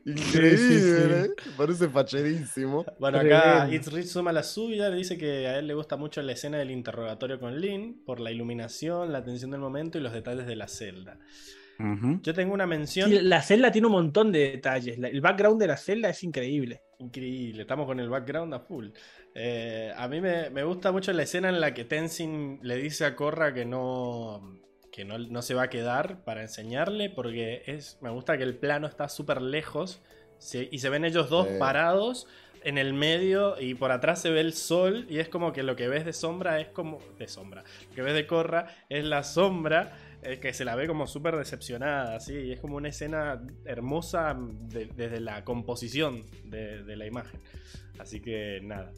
Increíble, 0.05 0.57
sí, 0.57 0.79
sí. 0.79 1.13
¿eh? 1.13 1.29
Parece 1.57 1.89
facherísimo. 1.89 2.85
Bueno, 2.99 3.19
acá 3.19 3.41
Tremendo. 3.41 3.75
It's 3.75 3.91
Rich 3.91 4.07
suma 4.07 4.31
la 4.31 4.43
suya, 4.43 4.89
le 4.89 4.97
dice 4.97 5.17
que 5.17 5.47
a 5.47 5.57
él 5.57 5.67
le 5.67 5.73
gusta 5.73 5.97
mucho 5.97 6.21
la 6.21 6.33
escena 6.33 6.57
del 6.59 6.71
interrogatorio 6.71 7.39
con 7.39 7.59
Lynn 7.59 8.03
por 8.05 8.19
la 8.19 8.31
iluminación, 8.31 9.11
la 9.11 9.23
tensión 9.23 9.51
del 9.51 9.61
momento 9.61 9.97
y 9.97 10.01
los 10.01 10.13
detalles 10.13 10.45
de 10.45 10.55
la 10.55 10.67
celda. 10.67 11.17
Yo 12.21 12.33
tengo 12.33 12.53
una 12.53 12.67
mención 12.67 13.09
Sí, 13.09 13.19
la 13.21 13.41
celda 13.41 13.71
tiene 13.71 13.87
un 13.87 13.93
montón 13.93 14.31
de 14.31 14.51
detalles. 14.51 14.97
El 14.97 15.21
background 15.21 15.59
de 15.59 15.67
la 15.67 15.77
celda 15.77 16.09
es 16.09 16.23
increíble. 16.23 16.81
increíble, 16.99 17.63
estamos 17.63 17.85
con 17.85 17.99
el 17.99 18.09
background 18.09 18.53
a 18.53 18.59
full. 18.59 18.89
Eh, 19.35 19.91
a 19.97 20.07
mí 20.07 20.21
me, 20.21 20.49
me 20.51 20.63
gusta 20.63 20.91
mucho 20.91 21.11
la 21.11 21.23
escena 21.23 21.49
en 21.49 21.59
la 21.59 21.73
que 21.73 21.83
Tenzin 21.85 22.59
le 22.61 22.77
dice 22.77 23.05
a 23.05 23.15
Korra 23.15 23.53
que 23.53 23.65
no 23.65 24.59
que 24.91 25.05
no, 25.05 25.17
no 25.17 25.41
se 25.41 25.55
va 25.55 25.63
a 25.63 25.69
quedar 25.69 26.23
para 26.23 26.43
enseñarle 26.43 27.09
porque 27.09 27.63
es 27.65 27.97
me 28.01 28.11
gusta 28.11 28.37
que 28.37 28.43
el 28.43 28.55
plano 28.55 28.85
está 28.85 29.09
súper 29.09 29.41
lejos 29.41 30.01
se- 30.37 30.69
y 30.71 30.77
se 30.79 30.89
ven 30.89 31.03
ellos 31.03 31.29
dos 31.31 31.47
Sí. 31.47 31.55
parados 31.57 32.27
en 32.63 32.77
el 32.77 32.93
medio 32.93 33.59
y 33.59 33.73
por 33.73 33.91
atrás 33.91 34.21
se 34.21 34.29
ve 34.29 34.39
el 34.41 34.53
sol 34.53 35.07
y 35.09 35.17
es 35.17 35.27
como 35.29 35.51
que 35.51 35.63
lo 35.63 35.75
que 35.75 35.87
ves 35.87 36.05
de 36.05 36.13
sombra 36.13 36.59
es 36.61 36.67
como 36.69 36.99
de 37.17 37.27
sombra 37.27 37.63
lo 37.89 37.95
que 37.95 38.01
ves 38.03 38.13
de 38.13 38.27
Korra 38.27 38.67
es 38.87 39.03
la 39.03 39.23
sombra 39.23 39.97
eh, 40.25 40.39
que 40.39 40.53
se 40.53 40.65
la 40.65 40.75
ve 40.75 40.87
como 40.87 41.07
súper 41.07 41.35
decepcionada 41.37 42.15
así 42.15 42.33
y 42.33 42.51
es 42.51 42.59
como 42.59 42.75
una 42.77 42.89
escena 42.89 43.41
hermosa 43.65 44.35
de- 44.37 44.85
desde 44.95 45.19
la 45.19 45.43
composición 45.43 46.23
de, 46.45 46.83
de 46.83 46.95
la 46.95 47.05
imagen 47.05 47.39
así 47.99 48.19
que 48.19 48.59
nada 48.63 48.91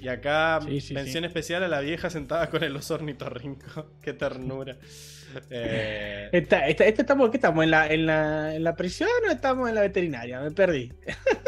y 0.00 0.08
acá 0.08 0.60
Sí, 0.66 0.80
sí, 0.80 0.94
mención 0.94 1.24
especial 1.24 1.62
a 1.64 1.68
la 1.68 1.80
vieja 1.80 2.08
sentada 2.10 2.48
con 2.48 2.64
el 2.64 2.74
oso 2.76 2.94
ornitorrinco 2.94 3.90
qué 4.02 4.12
ternura 4.14 4.76
Eh, 5.50 6.28
Esta, 6.32 6.66
esta- 6.68 6.84
esta 6.84 7.02
estamos, 7.02 7.30
¿qué 7.30 7.38
estamos? 7.38 7.64
¿En 7.64 7.70
la, 7.70 7.86
en, 7.86 8.04
la, 8.06 8.54
¿En 8.54 8.64
la 8.64 8.76
prisión 8.76 9.08
o 9.26 9.30
estamos 9.32 9.66
en 9.68 9.74
la 9.74 9.80
veterinaria? 9.80 10.40
Me 10.40 10.50
perdí. 10.50 10.92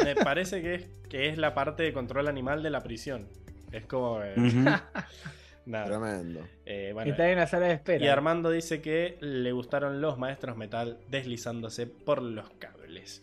Me 0.03 0.15
parece 0.15 0.63
que 0.63 0.75
es, 0.77 0.85
que 1.11 1.29
es 1.29 1.37
la 1.37 1.53
parte 1.55 1.83
de 1.83 1.93
control 1.93 2.29
animal 2.29 2.63
de 2.63 2.71
la 2.71 2.83
prisión. 2.83 3.29
Es 3.73 3.85
como. 3.85 4.23
eh. 4.23 4.35
nada. 5.67 5.87
Tremendo. 5.87 6.47
Eh, 6.65 6.91
bueno, 6.93 7.11
Está 7.11 7.31
en 7.31 7.39
la 7.39 7.47
sala 7.47 7.67
de 7.67 7.75
espera. 7.75 8.05
y 8.05 8.09
Armando 8.09 8.51
dice 8.51 8.81
que 8.81 9.17
le 9.21 9.53
gustaron 9.53 10.01
los 10.01 10.19
maestros 10.19 10.57
metal 10.57 10.99
deslizándose 11.09 11.87
por 11.87 12.23
los 12.23 12.51
cables. 12.59 13.23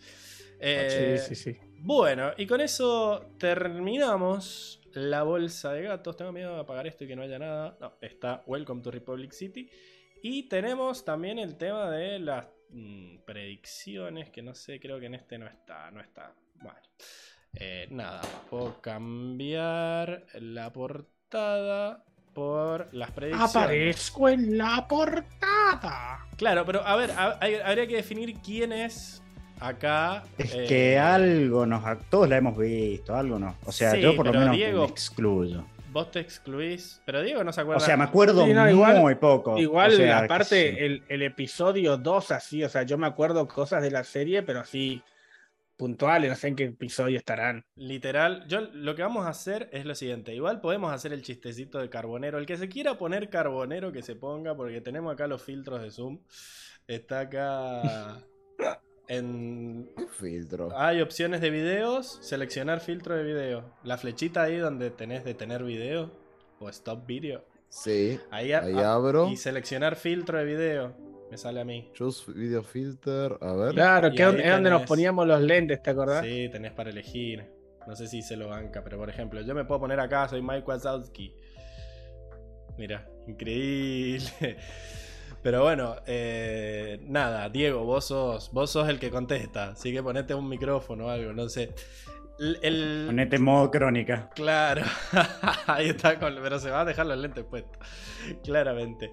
Eh, 0.59 1.17
Sí, 1.25 1.35
sí, 1.35 1.53
sí. 1.53 1.59
Bueno, 1.79 2.31
y 2.37 2.45
con 2.45 2.61
eso 2.61 3.31
terminamos 3.39 4.79
la 4.93 5.23
bolsa 5.23 5.73
de 5.73 5.83
gatos. 5.83 6.15
Tengo 6.17 6.31
miedo 6.31 6.53
de 6.53 6.61
apagar 6.61 6.85
esto 6.85 7.03
y 7.03 7.07
que 7.07 7.15
no 7.15 7.23
haya 7.23 7.39
nada. 7.39 7.77
No, 7.79 7.93
está 8.01 8.43
Welcome 8.45 8.81
to 8.83 8.91
Republic 8.91 9.31
City. 9.31 9.69
Y 10.21 10.47
tenemos 10.47 11.03
también 11.03 11.39
el 11.39 11.57
tema 11.57 11.89
de 11.89 12.19
las 12.19 12.45
mm, 12.69 13.17
predicciones, 13.25 14.29
que 14.29 14.43
no 14.43 14.53
sé, 14.53 14.79
creo 14.79 14.99
que 14.99 15.07
en 15.07 15.15
este 15.15 15.39
no 15.39 15.47
está. 15.47 15.89
No 15.89 15.99
está. 16.01 16.33
Bueno. 16.55 16.79
Eh, 17.55 17.87
nada, 17.89 18.21
puedo 18.49 18.79
cambiar 18.81 20.25
la 20.35 20.71
portada 20.71 22.05
por 22.33 22.87
las 22.93 23.11
predicciones. 23.11 23.55
Aparezco 23.55 24.29
en 24.29 24.57
la 24.57 24.87
portada. 24.87 26.25
Claro, 26.37 26.65
pero 26.65 26.85
a 26.85 26.95
ver, 26.95 27.11
hay- 27.39 27.55
habría 27.55 27.87
que 27.87 27.95
definir 27.97 28.35
quién 28.43 28.71
es 28.71 29.21
acá. 29.59 30.23
Es 30.37 30.53
eh, 30.53 30.65
que 30.67 30.97
algo 30.99 31.65
nos. 31.65 31.83
Todos 32.09 32.29
la 32.29 32.37
hemos 32.37 32.57
visto, 32.57 33.15
algo 33.15 33.37
no. 33.37 33.55
O 33.65 33.71
sea, 33.71 33.91
Sí, 33.91 34.01
yo 34.01 34.15
por 34.15 34.25
lo 34.27 34.33
menos 34.33 34.55
Diego- 34.55 34.85
me 34.85 34.91
excluyo. 34.91 35.65
Vos 35.91 36.09
te 36.09 36.21
excluís. 36.21 37.01
Pero 37.05 37.21
Diego 37.21 37.43
no 37.43 37.51
se 37.51 37.59
O 37.59 37.63
acuerda. 37.63 37.85
sea, 37.85 37.97
me 37.97 38.05
acuerdo 38.05 38.45
Sí, 38.45 38.53
no, 38.53 38.69
igual- 38.69 38.99
muy 39.01 39.15
poco. 39.15 39.57
Igual, 39.57 39.91
O 39.91 39.95
sea, 39.97 40.19
aparte, 40.19 40.85
el, 40.85 41.03
el 41.09 41.21
episodio 41.21 41.97
2, 41.97 42.31
así, 42.31 42.63
o 42.63 42.69
sea, 42.69 42.83
yo 42.83 42.97
me 42.97 43.07
acuerdo 43.07 43.45
cosas 43.47 43.83
de 43.83 43.91
la 43.91 44.05
serie, 44.05 44.41
pero 44.41 44.61
así, 44.61 45.03
puntuales, 45.81 46.29
no 46.29 46.35
sé 46.35 46.47
en 46.49 46.55
qué 46.55 46.65
episodio 46.65 47.17
estarán. 47.17 47.65
Literal, 47.73 48.45
yo 48.47 48.61
lo 48.61 48.93
que 48.93 49.01
vamos 49.01 49.25
a 49.25 49.29
hacer 49.29 49.67
es 49.71 49.83
lo 49.83 49.95
siguiente. 49.95 50.35
Igual 50.35 50.61
podemos 50.61 50.93
hacer 50.93 51.11
el 51.11 51.23
chistecito 51.23 51.79
de 51.79 51.89
carbonero. 51.89 52.37
El 52.37 52.45
que 52.45 52.55
se 52.55 52.69
quiera 52.69 52.99
poner 52.99 53.31
carbonero, 53.31 53.91
que 53.91 54.03
se 54.03 54.15
ponga, 54.15 54.55
porque 54.55 54.79
tenemos 54.81 55.11
acá 55.11 55.25
los 55.25 55.41
filtros 55.41 55.81
de 55.81 55.89
Zoom. 55.89 56.19
Está 56.87 57.21
acá 57.21 58.23
en... 59.07 59.89
¿Qué 59.97 60.05
filtro? 60.05 60.69
Hay 60.77 61.01
opciones 61.01 61.41
de 61.41 61.49
videos, 61.49 62.19
seleccionar 62.21 62.79
filtro 62.79 63.15
de 63.15 63.23
video. 63.23 63.73
La 63.83 63.97
flechita 63.97 64.43
ahí 64.43 64.57
donde 64.57 64.91
tenés 64.91 65.23
de 65.23 65.33
tener 65.33 65.63
video 65.63 66.11
o 66.59 66.69
stop 66.69 67.07
video. 67.07 67.43
Sí. 67.69 68.19
Ahí, 68.29 68.51
abro. 68.53 69.29
Y 69.29 69.35
seleccionar 69.35 69.95
filtro 69.95 70.37
de 70.37 70.45
video. 70.45 71.10
Me 71.31 71.37
sale 71.37 71.61
a 71.61 71.63
mí. 71.63 71.89
Choose 71.93 72.29
video 72.33 72.61
filter. 72.61 73.37
A 73.39 73.53
ver. 73.53 73.73
Claro, 73.73 74.11
que 74.11 74.21
es 74.21 74.51
donde 74.51 74.69
nos 74.69 74.81
poníamos 74.81 75.25
los 75.25 75.41
lentes, 75.41 75.81
¿te 75.81 75.91
acordás? 75.91 76.25
Sí, 76.25 76.49
tenés 76.51 76.73
para 76.73 76.89
elegir. 76.89 77.45
No 77.87 77.95
sé 77.95 78.07
si 78.07 78.21
se 78.21 78.35
lo 78.35 78.49
banca, 78.49 78.83
pero 78.83 78.97
por 78.97 79.09
ejemplo, 79.09 79.39
yo 79.39 79.55
me 79.55 79.63
puedo 79.63 79.79
poner 79.79 80.01
acá, 80.01 80.27
soy 80.27 80.41
Mike 80.41 80.65
Wazowski. 80.67 81.33
Mira, 82.77 83.09
increíble. 83.27 84.29
Pero 85.41 85.63
bueno, 85.63 85.95
eh, 86.05 86.99
nada, 87.07 87.49
Diego, 87.49 87.83
vos 87.83 88.05
sos, 88.05 88.51
vos 88.51 88.69
sos 88.69 88.87
el 88.87 88.99
que 88.99 89.09
contesta, 89.09 89.69
así 89.69 89.91
que 89.91 90.03
ponete 90.03 90.35
un 90.35 90.47
micrófono 90.47 91.07
o 91.07 91.09
algo, 91.09 91.33
no 91.33 91.49
sé. 91.49 91.73
El, 92.41 92.57
el- 92.63 93.03
Ponete 93.05 93.35
en 93.35 93.43
modo 93.43 93.69
crónica. 93.69 94.29
Claro, 94.35 94.83
ahí 95.67 95.89
está, 95.89 96.19
con- 96.19 96.35
pero 96.41 96.57
se 96.59 96.71
va 96.71 96.81
a 96.81 96.85
dejar 96.85 97.05
los 97.05 97.17
lentes 97.17 97.43
puestos, 97.45 97.79
claramente. 98.43 99.11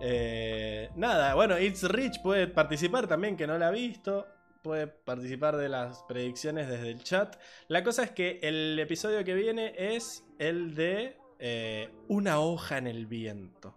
Eh, 0.00 0.88
nada, 0.96 1.34
bueno, 1.34 1.58
It's 1.58 1.82
Rich 1.82 2.22
puede 2.22 2.46
participar 2.46 3.06
también, 3.08 3.36
que 3.36 3.46
no 3.46 3.58
la 3.58 3.68
ha 3.68 3.70
visto. 3.72 4.26
Puede 4.62 4.86
participar 4.86 5.56
de 5.56 5.68
las 5.68 6.04
predicciones 6.04 6.68
desde 6.68 6.90
el 6.90 7.02
chat. 7.02 7.34
La 7.66 7.82
cosa 7.82 8.04
es 8.04 8.12
que 8.12 8.38
el 8.42 8.78
episodio 8.78 9.24
que 9.24 9.34
viene 9.34 9.72
es 9.76 10.24
el 10.38 10.76
de 10.76 11.16
eh, 11.40 11.90
Una 12.06 12.38
hoja 12.38 12.78
en 12.78 12.86
el 12.86 13.06
viento, 13.06 13.74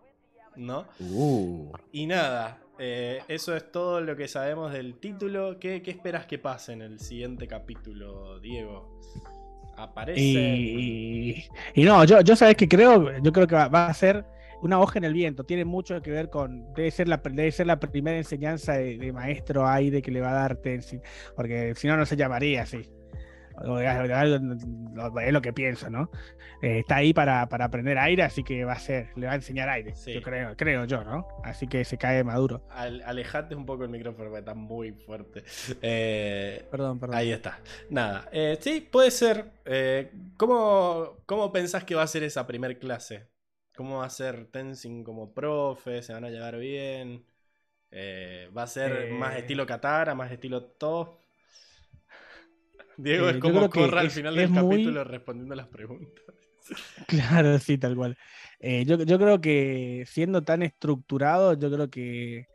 ¿no? 0.55 0.85
Uh. 0.99 1.71
Y 1.91 2.05
nada, 2.05 2.59
eh, 2.79 3.21
eso 3.27 3.55
es 3.55 3.71
todo 3.71 4.01
lo 4.01 4.15
que 4.15 4.27
sabemos 4.27 4.73
del 4.73 4.95
título. 4.99 5.59
¿Qué, 5.59 5.81
esperas 5.85 6.25
que 6.25 6.37
pase 6.39 6.73
en 6.73 6.81
el 6.81 6.99
siguiente 6.99 7.47
capítulo, 7.47 8.39
Diego? 8.39 8.99
Aparece. 9.77 10.21
Y, 10.21 11.43
no, 11.77 12.03
yo, 12.05 12.35
sabes 12.35 12.55
que 12.55 12.67
creo, 12.67 13.17
yo 13.19 13.31
creo 13.31 13.47
que 13.47 13.55
va, 13.55 13.67
va 13.67 13.87
a 13.87 13.93
ser 13.93 14.25
una 14.61 14.79
hoja 14.79 14.99
en 14.99 15.05
el 15.05 15.13
viento. 15.13 15.43
Tiene 15.43 15.65
mucho 15.65 16.01
que 16.01 16.11
ver 16.11 16.29
con, 16.29 16.73
debe 16.73 16.91
ser 16.91 17.07
la, 17.07 17.17
debe 17.17 17.51
ser 17.51 17.67
la 17.67 17.79
primera 17.79 18.17
enseñanza 18.17 18.73
de, 18.73 18.97
de 18.97 19.11
maestro 19.11 19.67
aire 19.67 20.01
que 20.01 20.11
le 20.11 20.21
va 20.21 20.31
a 20.31 20.33
dar 20.33 20.57
Tenzin, 20.57 21.01
porque 21.35 21.73
si 21.75 21.87
no, 21.87 21.97
no 21.97 22.05
se 22.05 22.15
llamaría 22.15 22.63
así. 22.63 22.81
Es 25.21 25.33
lo 25.33 25.41
que 25.41 25.53
pienso, 25.53 25.89
¿no? 25.89 26.09
Eh, 26.61 26.79
está 26.79 26.97
ahí 26.97 27.13
para, 27.13 27.47
para 27.47 27.65
aprender 27.65 27.97
aire, 27.97 28.23
así 28.23 28.43
que 28.43 28.63
va 28.65 28.73
a 28.73 28.79
ser, 28.79 29.09
le 29.15 29.27
va 29.27 29.33
a 29.33 29.35
enseñar 29.35 29.69
aire, 29.69 29.93
Sí. 29.95 30.13
yo 30.13 30.21
creo, 30.21 30.55
creo 30.55 30.85
yo, 30.85 31.03
¿no? 31.03 31.27
Así 31.43 31.67
que 31.67 31.83
se 31.85 31.97
cae 31.97 32.23
maduro. 32.23 32.61
Al- 32.71 33.01
alejate 33.05 33.55
un 33.55 33.65
poco 33.65 33.83
el 33.83 33.89
micrófono, 33.89 34.25
porque 34.29 34.39
está 34.39 34.53
muy 34.53 34.91
fuerte. 34.91 35.43
Eh, 35.81 36.65
Perdón, 36.71 36.99
perdón. 36.99 37.17
ahí 37.17 37.31
está. 37.31 37.59
Nada. 37.89 38.27
eh, 38.31 38.57
sí, 38.59 38.81
puede 38.81 39.11
ser. 39.11 39.45
Eh, 39.65 40.11
¿cómo, 40.37 41.17
¿Cómo 41.25 41.51
pensás 41.51 41.83
que 41.83 41.95
va 41.95 42.03
a 42.03 42.07
ser 42.07 42.23
esa 42.23 42.45
primer 42.47 42.77
clase? 42.79 43.27
¿Cómo 43.75 43.99
va 43.99 44.05
a 44.05 44.09
ser 44.09 44.45
Tenzin 44.47 45.03
como 45.03 45.33
profe? 45.33 46.01
¿Se 46.01 46.13
van 46.13 46.25
a 46.25 46.29
llevar 46.29 46.57
bien? 46.57 47.25
Eh, 47.91 48.49
¿Va 48.57 48.63
a 48.63 48.67
ser 48.67 49.09
Eh, 49.09 49.11
más 49.13 49.35
estilo 49.37 49.65
Katara, 49.65 50.15
más 50.15 50.31
estilo 50.31 50.63
Toph? 50.63 51.24
Diego 52.97 53.27
Eh, 53.27 53.31
es 53.31 53.37
como 53.37 53.69
corra 53.69 54.01
al 54.01 54.11
final 54.11 54.37
es 54.39 54.51
del 54.51 54.63
capítulo 54.63 55.03
respondiendo 55.03 55.55
las 55.55 55.67
preguntas. 55.67 56.23
Claro, 57.07 57.59
sí, 57.59 57.77
tal 57.77 57.95
cual. 57.95 58.17
Eh, 58.59 58.85
yo, 58.85 58.97
yo 59.03 59.19
creo 59.19 59.39
que 59.39 60.03
siendo 60.07 60.41
tan 60.43 60.63
estructurado, 60.63 61.53
yo 61.53 61.71
creo 61.71 61.91
que 61.91 62.47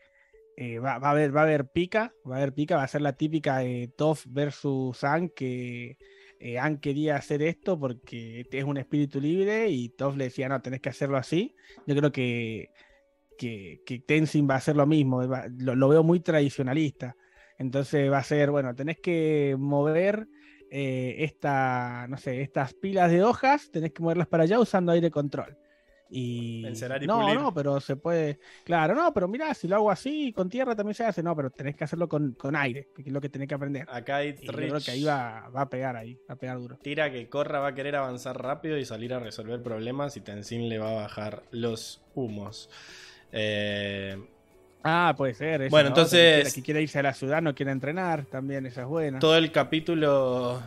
eh, 0.57 0.81
va, 0.81 0.99
va 0.99 1.09
a 1.09 1.11
haber, 1.13 1.35
va 1.35 1.43
a 1.43 1.45
haber 1.45 1.69
pica, 1.69 2.13
va 2.29 2.35
a 2.35 2.39
haber 2.39 2.53
pica, 2.53 2.77
va 2.77 2.83
a 2.83 2.89
ser 2.89 3.03
la 3.03 3.13
típica 3.13 3.63
eh, 3.65 3.89
Toph 3.97 4.25
versus 4.27 5.05
Anne, 5.05 5.31
que 5.35 5.97
Anne 6.61 6.81
quería 6.81 7.17
hacer 7.17 7.43
esto 7.43 7.79
porque 7.79 8.47
es 8.51 8.65
un 8.65 8.79
espíritu 8.79 9.21
libre 9.21 9.69
y 9.69 9.91
Toph 9.91 10.17
le 10.17 10.25
decía, 10.25 10.49
no, 10.49 10.61
tenés 10.61 10.81
que 10.81 10.89
hacerlo 10.89 11.17
así. 11.17 11.55
Yo 11.87 11.95
creo 11.95 12.11
que, 12.11 12.71
que, 13.39 13.83
que 13.87 14.01
Tenzin 14.01 14.49
va 14.49 14.55
a 14.55 14.59
hacer 14.59 14.75
lo 14.75 14.87
mismo, 14.87 15.23
lo 15.23 15.89
veo 15.89 16.03
muy 16.03 16.19
tradicionalista. 16.19 17.15
Entonces 17.61 18.11
va 18.11 18.17
a 18.17 18.25
ser, 18.25 18.51
bueno, 18.51 18.75
tenés 18.75 18.99
que 19.01 19.55
mover 19.59 20.27
eh, 20.71 21.17
esta, 21.19 22.07
no 22.09 22.17
sé, 22.17 22.41
estas 22.41 22.73
pilas 22.73 23.11
de 23.11 23.23
hojas, 23.23 23.71
tenés 23.71 23.93
que 23.93 24.03
moverlas 24.03 24.29
para 24.29 24.45
allá 24.45 24.59
usando 24.59 24.93
aire 24.93 25.11
control. 25.11 25.59
Y 26.09 26.67
y 26.67 27.07
no, 27.07 27.21
pulir. 27.21 27.39
no, 27.39 27.53
pero 27.53 27.79
se 27.79 27.97
puede, 27.97 28.41
claro, 28.65 28.95
no, 28.95 29.13
pero 29.13 29.29
mira, 29.29 29.53
si 29.53 29.69
lo 29.69 29.77
hago 29.77 29.91
así, 29.91 30.33
con 30.33 30.49
tierra 30.49 30.75
también 30.75 30.95
se 30.95 31.05
hace, 31.05 31.23
no, 31.23 31.37
pero 31.37 31.51
tenés 31.51 31.77
que 31.77 31.85
hacerlo 31.85 32.09
con, 32.09 32.33
con 32.33 32.57
aire, 32.57 32.89
que 32.97 33.03
es 33.03 33.13
lo 33.13 33.21
que 33.21 33.29
tenés 33.29 33.47
que 33.47 33.55
aprender. 33.55 33.87
Acá 33.91 34.25
Y 34.25 34.31
It's 34.31 34.41
yo 34.41 34.53
creo 34.53 34.81
que 34.81 34.93
ahí 34.93 35.05
va, 35.05 35.51
va 35.55 35.61
a 35.61 35.69
pegar 35.69 35.97
ahí, 35.97 36.19
va 36.29 36.35
a 36.35 36.39
pegar 36.39 36.59
duro. 36.59 36.79
tira 36.79 37.13
que 37.13 37.29
Corra 37.29 37.61
va 37.61 37.69
a 37.69 37.75
querer 37.75 37.95
avanzar 37.95 38.43
rápido 38.43 38.79
y 38.79 38.87
salir 38.87 39.13
a 39.13 39.21
resolver 39.21 39.63
problemas 39.63 40.17
y 40.17 40.23
Tenzin 40.23 40.71
le 40.71 40.79
va 40.79 40.93
a 40.93 40.95
bajar 40.95 41.43
los 41.51 42.01
humos. 42.15 42.71
Eh, 43.33 44.17
Ah, 44.83 45.15
puede 45.17 45.35
ser. 45.35 45.63
eso, 45.63 45.71
Bueno, 45.71 45.91
¿no? 45.91 45.95
Entonces- 45.97 46.55
Que 46.55 46.63
quiere 46.63 46.83
irse 46.83 46.99
a 46.99 47.03
la 47.03 47.13
ciudad, 47.15 47.43
no 47.43 47.55
quiere 47.55 47.73
entrenar, 47.73 48.25
también 48.27 48.65
esa 48.67 48.83
es 48.83 48.87
buena. 48.87 49.19
todo 49.19 49.37
el 49.37 49.53
capítulo. 49.53 50.63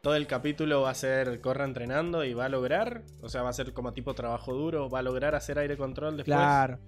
Todo 0.00 0.16
el 0.16 0.26
capítulo 0.26 0.82
va 0.82 0.90
a 0.90 0.94
ser 0.94 1.40
Corra 1.40 1.64
entrenando 1.64 2.24
y 2.24 2.34
va 2.34 2.44
a 2.46 2.48
lograr. 2.50 3.02
O 3.22 3.28
sea, 3.30 3.42
va 3.42 3.48
a 3.50 3.52
ser 3.54 3.72
como 3.72 3.92
tipo 3.94 4.14
trabajo 4.14 4.52
duro. 4.52 4.90
Va 4.90 4.98
a 4.98 5.02
lograr 5.02 5.34
hacer 5.34 5.58
aire 5.58 5.76
control 5.78 6.16
después. 6.18 6.36
Claro. 6.36 6.78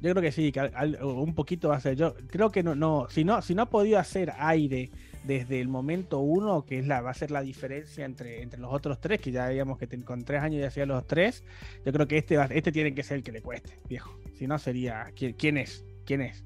Yo 0.00 0.10
creo 0.12 0.22
que 0.22 0.32
sí, 0.32 0.50
que 0.52 0.60
al- 0.60 1.02
un 1.02 1.34
poquito 1.34 1.68
va 1.68 1.76
a 1.76 1.80
ser. 1.80 1.94
Yo 1.96 2.14
creo 2.28 2.50
que 2.50 2.62
no, 2.62 2.74
no, 2.74 3.06
si 3.10 3.24
no, 3.24 3.42
si 3.42 3.54
no 3.54 3.62
ha 3.62 3.66
podido 3.70 3.98
hacer 3.98 4.32
aire 4.38 4.90
desde 5.24 5.60
el 5.60 5.68
momento 5.68 6.18
uno, 6.20 6.64
que 6.64 6.78
es 6.78 6.86
la, 6.86 7.00
va 7.02 7.10
a 7.10 7.14
ser 7.14 7.30
la 7.30 7.42
diferencia 7.42 8.04
entre, 8.04 8.42
entre 8.42 8.60
los 8.60 8.72
otros 8.72 8.98
tres, 9.00 9.20
que 9.20 9.32
ya 9.32 9.46
veíamos 9.48 9.76
que 9.78 9.86
ten- 9.86 10.02
con 10.02 10.24
tres 10.24 10.40
años 10.42 10.60
ya 10.60 10.68
hacía 10.68 10.86
los 10.86 11.06
tres. 11.06 11.44
Yo 11.84 11.92
creo 11.92 12.06
que 12.06 12.16
este 12.18 12.36
va- 12.36 12.44
este 12.46 12.72
tiene 12.72 12.94
que 12.94 13.02
ser 13.02 13.18
el 13.18 13.22
que 13.24 13.32
le 13.32 13.42
cueste, 13.42 13.76
viejo. 13.88 14.16
Si 14.38 14.46
no 14.46 14.58
sería. 14.58 15.10
¿Quién, 15.16 15.32
quién 15.34 15.56
es? 15.58 15.84
¿Quién 16.04 16.20
es? 16.22 16.44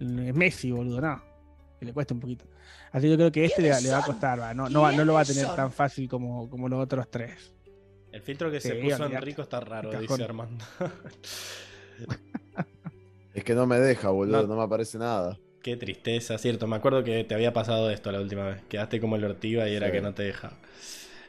Es 0.00 0.34
Messi, 0.34 0.70
boludo, 0.72 1.00
no. 1.00 1.22
Que 1.78 1.86
le 1.86 1.92
cueste 1.92 2.14
un 2.14 2.20
poquito. 2.20 2.44
Así 2.92 3.08
yo 3.08 3.16
creo 3.16 3.32
que 3.32 3.44
este 3.44 3.62
le, 3.62 3.70
va- 3.70 3.80
le 3.80 3.90
va 3.90 3.98
a 3.98 4.04
costar, 4.04 4.40
va. 4.40 4.54
No, 4.54 4.68
no, 4.68 4.90
no 4.92 5.04
lo 5.04 5.14
va 5.14 5.20
a 5.20 5.24
tener 5.24 5.46
tan 5.54 5.72
fácil 5.72 6.08
como, 6.08 6.48
como 6.50 6.68
los 6.68 6.82
otros 6.82 7.10
tres. 7.10 7.54
El 8.12 8.20
filtro 8.22 8.50
que 8.50 8.60
se 8.60 8.74
puso 8.74 8.96
olvidate. 8.96 9.14
Enrico 9.16 9.42
está 9.42 9.60
raro, 9.60 9.90
dice 10.00 10.22
Armando. 10.24 10.64
Es 13.34 13.44
que 13.44 13.54
no 13.54 13.66
me 13.66 13.78
deja, 13.78 14.10
boludo. 14.10 14.42
No. 14.42 14.48
No, 14.48 14.56
me 14.56 14.62
aparece 14.62 14.98
nada. 14.98 15.38
Qué 15.62 15.76
tristeza, 15.76 16.36
cierto. 16.38 16.66
Me 16.66 16.76
acuerdo 16.76 17.02
que 17.02 17.24
te 17.24 17.34
había 17.34 17.52
pasado 17.52 17.90
esto 17.90 18.12
la 18.12 18.20
última 18.20 18.44
vez. 18.46 18.62
Quedaste 18.68 19.00
como 19.00 19.16
el 19.16 19.24
ortiga 19.24 19.68
y 19.68 19.74
era 19.74 19.90
que 19.90 20.02
no 20.02 20.12
te 20.12 20.24
dejaba. 20.24 20.58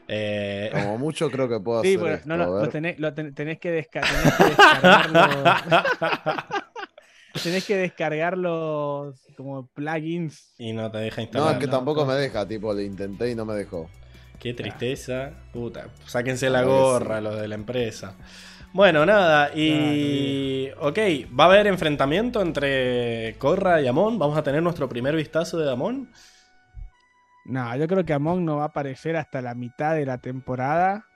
Eh, 0.06 0.70
Como 0.72 0.98
mucho 0.98 1.30
creo 1.30 1.48
que 1.48 1.60
puedo 1.60 1.80
Sí, 1.82 1.88
hacer 1.94 2.00
bueno, 2.00 2.14
esto. 2.16 2.28
no, 2.28 2.34
a 2.34 2.46
lo, 2.46 2.60
lo 2.60 2.68
tenés, 2.68 2.98
lo 2.98 3.14
ten- 3.14 3.34
tenés 3.34 3.58
que, 3.58 3.70
desca- 3.72 4.02
tenés 4.02 4.34
que 4.36 4.44
descargarlo. 4.44 5.44
tenés 7.42 7.64
que 7.64 7.76
descargar 7.76 8.38
los 8.38 9.16
como 9.36 9.66
plugins. 9.68 10.52
y 10.58 10.72
no 10.72 10.90
te 10.90 10.98
deja 10.98 11.16
No, 11.16 11.22
instalar. 11.24 11.52
es 11.54 11.58
que 11.58 11.66
no, 11.66 11.72
tampoco 11.72 12.02
no. 12.02 12.12
me 12.12 12.14
deja, 12.14 12.46
tipo, 12.46 12.72
le 12.74 12.84
intenté 12.84 13.30
y 13.30 13.34
no 13.34 13.44
me 13.44 13.54
dejó. 13.54 13.88
Qué 14.38 14.52
tristeza. 14.54 15.30
Puta, 15.52 15.88
sáquense 16.06 16.50
la 16.50 16.62
gorra 16.62 17.20
los 17.20 17.40
de 17.40 17.48
la 17.48 17.54
empresa. 17.54 18.14
Bueno, 18.72 19.06
nada, 19.06 19.52
y. 19.54 20.68
Ok, 20.80 20.98
va 21.38 21.44
a 21.44 21.46
haber 21.46 21.66
enfrentamiento 21.68 22.42
entre 22.42 23.36
Corra 23.38 23.80
y 23.80 23.86
Amon. 23.86 24.18
Vamos 24.18 24.36
a 24.36 24.42
tener 24.42 24.62
nuestro 24.62 24.88
primer 24.88 25.14
vistazo 25.16 25.58
de 25.58 25.70
Amon. 25.70 26.10
No, 27.44 27.76
yo 27.76 27.86
creo 27.86 28.04
que 28.04 28.12
Amon 28.14 28.44
no 28.44 28.56
va 28.56 28.62
a 28.64 28.66
aparecer 28.68 29.16
hasta 29.16 29.42
la 29.42 29.54
mitad 29.54 29.94
de 29.94 30.06
la 30.06 30.18
temporada. 30.18 31.06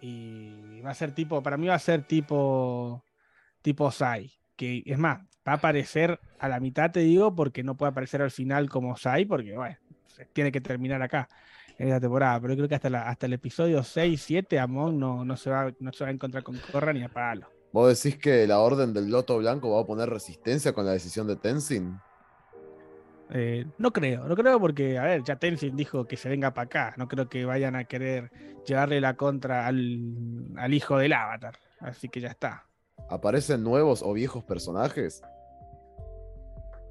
Y 0.00 0.80
va 0.80 0.90
a 0.90 0.94
ser 0.94 1.12
tipo, 1.12 1.42
para 1.42 1.56
mí 1.56 1.68
va 1.68 1.74
a 1.76 1.78
ser 1.78 2.02
tipo, 2.02 3.04
tipo 3.62 3.90
Sai. 3.92 4.32
Que 4.56 4.82
es 4.84 4.98
más, 4.98 5.18
va 5.46 5.52
a 5.52 5.56
aparecer 5.56 6.18
a 6.38 6.48
la 6.48 6.58
mitad, 6.60 6.90
te 6.90 7.00
digo, 7.00 7.34
porque 7.34 7.62
no 7.62 7.76
puede 7.76 7.90
aparecer 7.90 8.20
al 8.22 8.30
final 8.30 8.68
como 8.68 8.96
Sai, 8.96 9.24
porque 9.24 9.56
bueno, 9.56 9.76
tiene 10.32 10.50
que 10.50 10.60
terminar 10.60 11.00
acá 11.02 11.28
en 11.78 11.88
esta 11.88 12.00
temporada. 12.00 12.40
Pero 12.40 12.54
yo 12.54 12.58
creo 12.58 12.68
que 12.68 12.74
hasta, 12.74 12.90
la- 12.90 13.08
hasta 13.08 13.26
el 13.26 13.34
episodio 13.34 13.82
6, 13.84 14.20
7, 14.22 14.58
Amon 14.58 14.98
no, 14.98 15.24
no, 15.24 15.36
se 15.36 15.50
va, 15.50 15.72
no 15.78 15.92
se 15.92 16.02
va 16.04 16.10
a 16.10 16.12
encontrar 16.12 16.42
con 16.42 16.58
Corra 16.72 16.92
ni 16.92 17.04
a 17.04 17.08
palo. 17.08 17.48
¿Vos 17.72 18.02
decís 18.02 18.20
que 18.20 18.46
la 18.46 18.58
orden 18.58 18.92
del 18.92 19.08
Loto 19.08 19.38
Blanco 19.38 19.70
va 19.74 19.82
a 19.82 19.86
poner 19.86 20.10
resistencia 20.10 20.72
con 20.72 20.84
la 20.84 20.92
decisión 20.92 21.26
de 21.26 21.36
Tenzin? 21.36 21.96
Eh, 23.34 23.64
no 23.78 23.92
creo, 23.92 24.24
no 24.28 24.36
creo 24.36 24.60
porque, 24.60 24.98
a 24.98 25.04
ver, 25.04 25.22
ya 25.24 25.36
Tenzin 25.36 25.74
dijo 25.74 26.04
que 26.06 26.16
se 26.16 26.28
venga 26.28 26.52
para 26.52 26.66
acá. 26.66 26.94
No 26.98 27.08
creo 27.08 27.28
que 27.28 27.44
vayan 27.44 27.76
a 27.76 27.84
querer 27.84 28.30
llevarle 28.66 29.00
la 29.00 29.14
contra 29.14 29.66
al, 29.66 30.48
al 30.56 30.74
hijo 30.74 30.98
del 30.98 31.14
avatar. 31.14 31.56
Así 31.80 32.08
que 32.08 32.20
ya 32.20 32.28
está. 32.28 32.66
¿Aparecen 33.08 33.64
nuevos 33.64 34.02
o 34.02 34.12
viejos 34.12 34.44
personajes? 34.44 35.22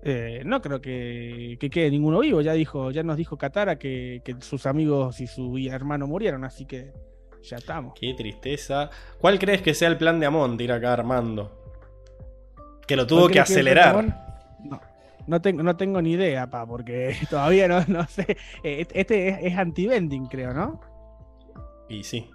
Eh, 0.04 0.42
no 0.44 0.62
creo 0.62 0.82
que, 0.82 1.58
que 1.60 1.70
quede 1.70 1.92
ninguno 1.92 2.20
vivo. 2.20 2.42
Ya 2.42 2.54
dijo, 2.54 2.90
ya 2.90 3.04
nos 3.04 3.18
dijo 3.18 3.38
Katara 3.38 3.78
que, 3.78 4.22
que 4.26 4.36
sus 4.42 4.66
amigos 4.66 5.22
y 5.22 5.28
su 5.28 5.58
hermano 5.70 6.08
murieron, 6.08 6.44
así 6.44 6.66
que 6.66 6.92
ya 7.44 7.58
estamos. 7.58 7.94
Qué 8.00 8.16
tristeza. 8.16 8.90
¿Cuál 9.20 9.38
crees 9.38 9.62
que 9.62 9.76
sea 9.76 9.90
el 9.90 9.98
plan 9.98 10.20
de 10.20 10.26
Amon? 10.26 10.58
Tira 10.58 10.76
acá 10.76 10.94
Armando. 10.94 11.60
Que 12.88 12.96
lo 12.96 13.06
tuvo 13.06 13.22
¿Cuál 13.22 13.32
que 13.34 13.40
acelerar. 13.42 14.31
No, 15.32 15.42
tengo, 15.42 15.64
no 15.64 15.78
tengo 15.78 16.02
ni 16.02 16.12
idea, 16.12 16.50
pa, 16.50 16.66
porque 16.68 17.16
todavía 17.30 17.66
no, 17.70 17.80
no 17.88 18.06
sé. 18.06 18.36
Eh, 18.64 18.86
Este 18.94 19.30
es, 19.30 19.38
es 19.42 19.58
anti-bending, 19.58 20.26
creo, 20.28 20.54
¿no? 20.54 20.82
Y 21.88 22.04
sí. 22.04 22.30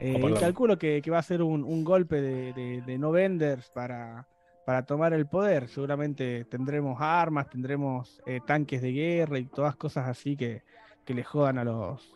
Eh, 0.00 0.20
calculo 0.40 0.76
que, 0.76 1.00
que 1.00 1.10
va 1.12 1.18
a 1.18 1.22
ser 1.22 1.40
un, 1.40 1.62
un 1.62 1.84
golpe 1.84 2.20
de, 2.20 2.52
de- 2.52 2.82
de 2.82 2.98
no 2.98 3.12
venders 3.12 3.70
para, 3.70 4.26
para 4.66 4.84
tomar 4.84 5.12
el 5.12 5.26
poder. 5.28 5.68
Seguramente 5.68 6.44
tendremos 6.46 6.96
armas, 7.00 7.48
tendremos 7.48 8.20
eh, 8.26 8.40
tanques 8.44 8.82
de 8.82 8.90
guerra 8.92 9.38
y 9.38 9.46
todas 9.46 9.76
cosas 9.76 10.08
así 10.08 10.36
que, 10.36 10.62
que 11.04 11.14
le 11.14 11.22
jodan 11.22 11.58
a 11.58 11.64
los, 11.64 12.12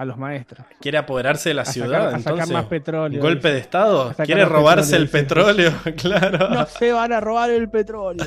a 0.00 0.04
los 0.06 0.16
maestros. 0.16 0.66
Quiere 0.80 0.96
apoderarse 0.98 1.50
de 1.50 1.54
la 1.54 1.62
A 1.62 1.64
sacar- 1.66 1.72
ciudad, 1.74 2.06
a 2.08 2.18
sacar 2.18 2.32
entonces. 2.32 2.50
más 2.54 2.64
petróleo, 2.66 3.20
Golpe 3.20 3.48
dice. 3.48 3.52
de 3.52 3.58
estado. 3.60 4.14
Quiere 4.24 4.44
robarse 4.46 4.96
el 4.96 5.08
petróleo, 5.08 5.72
petróleo, 5.84 5.96
claro. 6.38 6.48
No 6.48 6.66
se 6.66 6.90
van 6.92 7.12
a 7.12 7.20
robar 7.20 7.50
el 7.50 7.68
petróleo. 7.68 8.26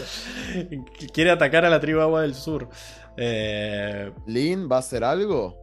Quiere 1.13 1.31
atacar 1.31 1.65
a 1.65 1.69
la 1.71 1.79
tribu 1.79 1.99
Agua 2.01 2.21
del 2.21 2.35
Sur. 2.35 2.69
Eh, 3.17 4.11
¿Lin 4.27 4.69
va 4.71 4.75
a 4.75 4.79
hacer 4.79 5.03
algo? 5.03 5.57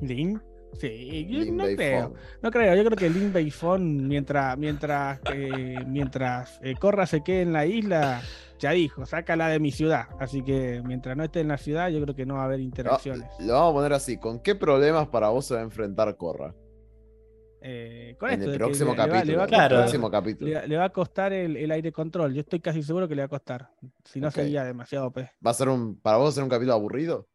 ¿Lin? 0.00 0.40
Sí, 0.78 1.26
yo 1.28 1.40
Lin 1.40 1.56
no 1.56 1.64
Beifong. 1.64 1.76
creo. 1.76 2.14
No 2.42 2.50
creo, 2.50 2.74
yo 2.74 2.84
creo 2.84 2.96
que 2.96 3.10
Lin 3.10 3.32
Beifón, 3.32 4.08
mientras, 4.08 4.56
mientras, 4.58 5.20
eh, 5.32 5.76
mientras 5.86 6.58
eh, 6.62 6.74
Corra 6.78 7.06
se 7.06 7.22
quede 7.22 7.42
en 7.42 7.52
la 7.52 7.66
isla, 7.66 8.20
ya 8.58 8.70
dijo, 8.72 9.06
sácala 9.06 9.48
de 9.48 9.58
mi 9.60 9.70
ciudad. 9.72 10.06
Así 10.20 10.42
que 10.42 10.82
mientras 10.84 11.16
no 11.16 11.24
esté 11.24 11.40
en 11.40 11.48
la 11.48 11.58
ciudad, 11.58 11.88
yo 11.90 12.00
creo 12.02 12.14
que 12.14 12.26
no 12.26 12.34
va 12.34 12.42
a 12.42 12.44
haber 12.46 12.58
No, 12.58 12.64
interacciones. 12.64 13.28
lo 13.40 13.52
vamos 13.54 13.70
a 13.70 13.74
poner 13.74 13.92
así. 13.92 14.16
¿Con 14.18 14.40
qué 14.40 14.54
problemas 14.54 15.08
para 15.08 15.28
vos 15.28 15.46
se 15.46 15.54
va 15.54 15.60
a 15.60 15.64
enfrentar 15.64 16.16
Corra? 16.16 16.54
Eh, 17.66 18.14
con 18.18 18.28
En 18.30 18.40
esto 18.40 18.52
el 18.52 18.58
próximo 18.58 18.90
le- 18.90 18.96
le 18.96 19.02
va- 19.02 19.08
capítulo. 19.08 19.32
le 19.32 19.36
va 19.38 19.46
Claro. 19.46 19.76
próximo 19.78 20.10
capítulo. 20.10 20.60
Le, 20.66 20.76
va 20.76 20.84
a 20.84 20.90
costar 20.90 21.32
el, 21.32 21.56
el 21.56 21.70
aire 21.70 21.92
control. 21.92 22.34
Yo 22.34 22.40
estoy 22.40 22.60
casi 22.60 22.82
seguro 22.82 23.08
que 23.08 23.14
le 23.14 23.22
va 23.22 23.26
a 23.26 23.28
costar. 23.28 23.70
Si 24.04 24.20
no 24.20 24.30
sería 24.30 24.64
demasiado 24.64 25.06
OP. 25.06 25.18
¿Va 25.44 25.50
a 25.50 25.54
ser 25.54 25.70
un. 25.70 25.98
¿Para 25.98 26.18
vos 26.18 26.26
va 26.26 26.28
a 26.28 26.32
ser 26.32 26.42
un 26.44 26.50
capítulo 26.50 26.74
aburrido? 26.74 27.26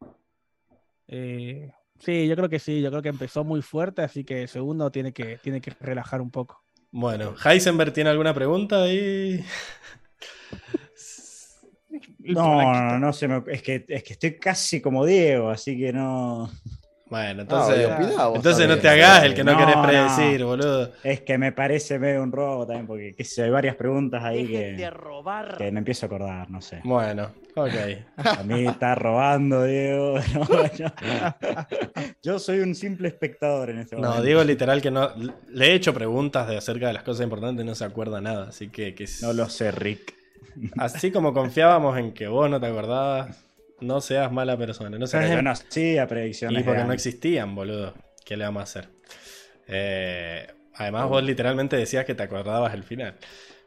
Eh, 1.08 1.72
sí, 2.00 2.26
yo 2.26 2.36
creo 2.36 2.48
que 2.48 2.58
sí. 2.58 2.80
Yo 2.80 2.90
creo 2.90 3.02
que 3.02 3.08
empezó 3.08 3.44
muy 3.44 3.62
fuerte, 3.62 4.02
así 4.02 4.24
que 4.24 4.42
el 4.42 4.48
segundo 4.48 4.90
tiene 4.90 5.12
que, 5.12 5.38
tiene 5.38 5.60
que 5.60 5.72
relajar 5.80 6.20
un 6.20 6.30
poco. 6.30 6.62
bueno, 6.90 7.34
Heisenberg 7.44 7.92
tiene 7.92 8.10
alguna 8.10 8.34
pregunta 8.34 8.82
ahí. 8.82 9.44
No, 12.20 12.72
no, 12.72 12.98
no, 12.98 13.12
se 13.12 13.26
me- 13.26 13.42
es, 13.48 13.62
que, 13.62 13.84
es 13.88 14.02
que 14.04 14.12
estoy 14.12 14.38
casi 14.38 14.80
como 14.80 15.04
Diego, 15.04 15.50
así 15.50 15.76
que 15.76 15.92
no. 15.92 16.50
Bueno, 17.10 17.40
Ah, 17.40 17.42
entonces. 17.42 17.88
entonces 18.36 18.68
no 18.68 18.78
te 18.78 18.88
hagas 18.88 19.24
el 19.24 19.34
que 19.34 19.42
no, 19.42 19.52
No, 19.52 19.58
querés 19.58 19.76
no. 19.76 19.82
predecir, 19.82 20.44
boludo. 20.44 20.92
Es 21.02 21.22
que 21.22 21.36
me 21.38 21.50
parece 21.50 21.98
medio 21.98 22.22
un 22.22 22.30
robo 22.30 22.64
también, 22.66 22.86
porque 22.86 23.14
qué 23.16 23.24
sé 23.24 23.36
yo, 23.40 23.44
hay 23.46 23.50
varias 23.50 23.74
preguntas 23.74 24.22
ahí 24.22 24.46
Dejen 24.46 24.76
de 24.76 24.82
que, 24.84 24.90
robar. 24.90 25.56
que 25.58 25.72
me 25.72 25.78
empiezo 25.80 26.06
a 26.06 26.08
acordar, 26.08 26.48
no 26.50 26.60
sé. 26.60 26.80
Bueno, 26.84 27.30
ok. 27.56 27.74
A 28.16 28.42
mí 28.44 28.64
está 28.64 28.94
robando, 28.94 29.64
Diego. 29.64 30.18
no, 30.50 30.72
yo, 30.76 30.86
yo 32.22 32.38
soy 32.38 32.60
un 32.60 32.74
simple 32.76 33.08
espectador 33.08 33.70
en 33.70 33.78
este 33.80 33.96
momento. 33.96 34.16
No, 34.16 34.22
digo 34.22 34.44
literal 34.44 34.80
que 34.80 34.90
no. 34.92 35.10
Le 35.48 35.66
he 35.66 35.74
hecho 35.74 35.92
preguntas 35.92 36.46
de 36.48 36.56
acerca 36.58 36.86
de 36.86 36.92
las 36.92 37.02
cosas 37.02 37.24
importantes 37.24 37.64
y 37.64 37.66
no 37.68 37.74
se 37.74 37.84
acuerda 37.84 38.20
nada. 38.20 38.48
Así 38.50 38.68
que, 38.68 38.94
que 38.94 39.06
No 39.22 39.32
lo 39.32 39.48
sé, 39.48 39.72
Rick. 39.72 40.14
así 40.78 41.10
como 41.10 41.32
confiábamos 41.34 41.98
en 41.98 42.12
que 42.12 42.28
vos 42.28 42.48
no 42.48 42.60
te 42.60 42.66
acordabas, 42.66 43.44
no 43.80 44.00
seas 44.00 44.30
mala 44.32 44.56
persona. 44.56 44.98
No 44.98 45.06
seas 45.06 45.24
Pero 45.24 45.36
yo 45.36 45.42
no 45.42 45.50
hacía 45.50 46.04
Y 46.04 46.06
predicciones. 46.06 46.62
porque 46.64 46.80
de 46.80 46.86
no 46.86 46.92
existían, 46.92 47.54
boludo. 47.54 47.94
¿Qué 48.24 48.36
le 48.36 48.44
vamos 48.44 48.60
a 48.60 48.64
hacer? 48.64 48.88
Eh, 49.66 50.46
además, 50.74 51.08
vos 51.08 51.22
literalmente 51.22 51.76
decías 51.76 52.04
que 52.04 52.14
te 52.14 52.22
acordabas 52.22 52.74
el 52.74 52.82
final. 52.84 53.14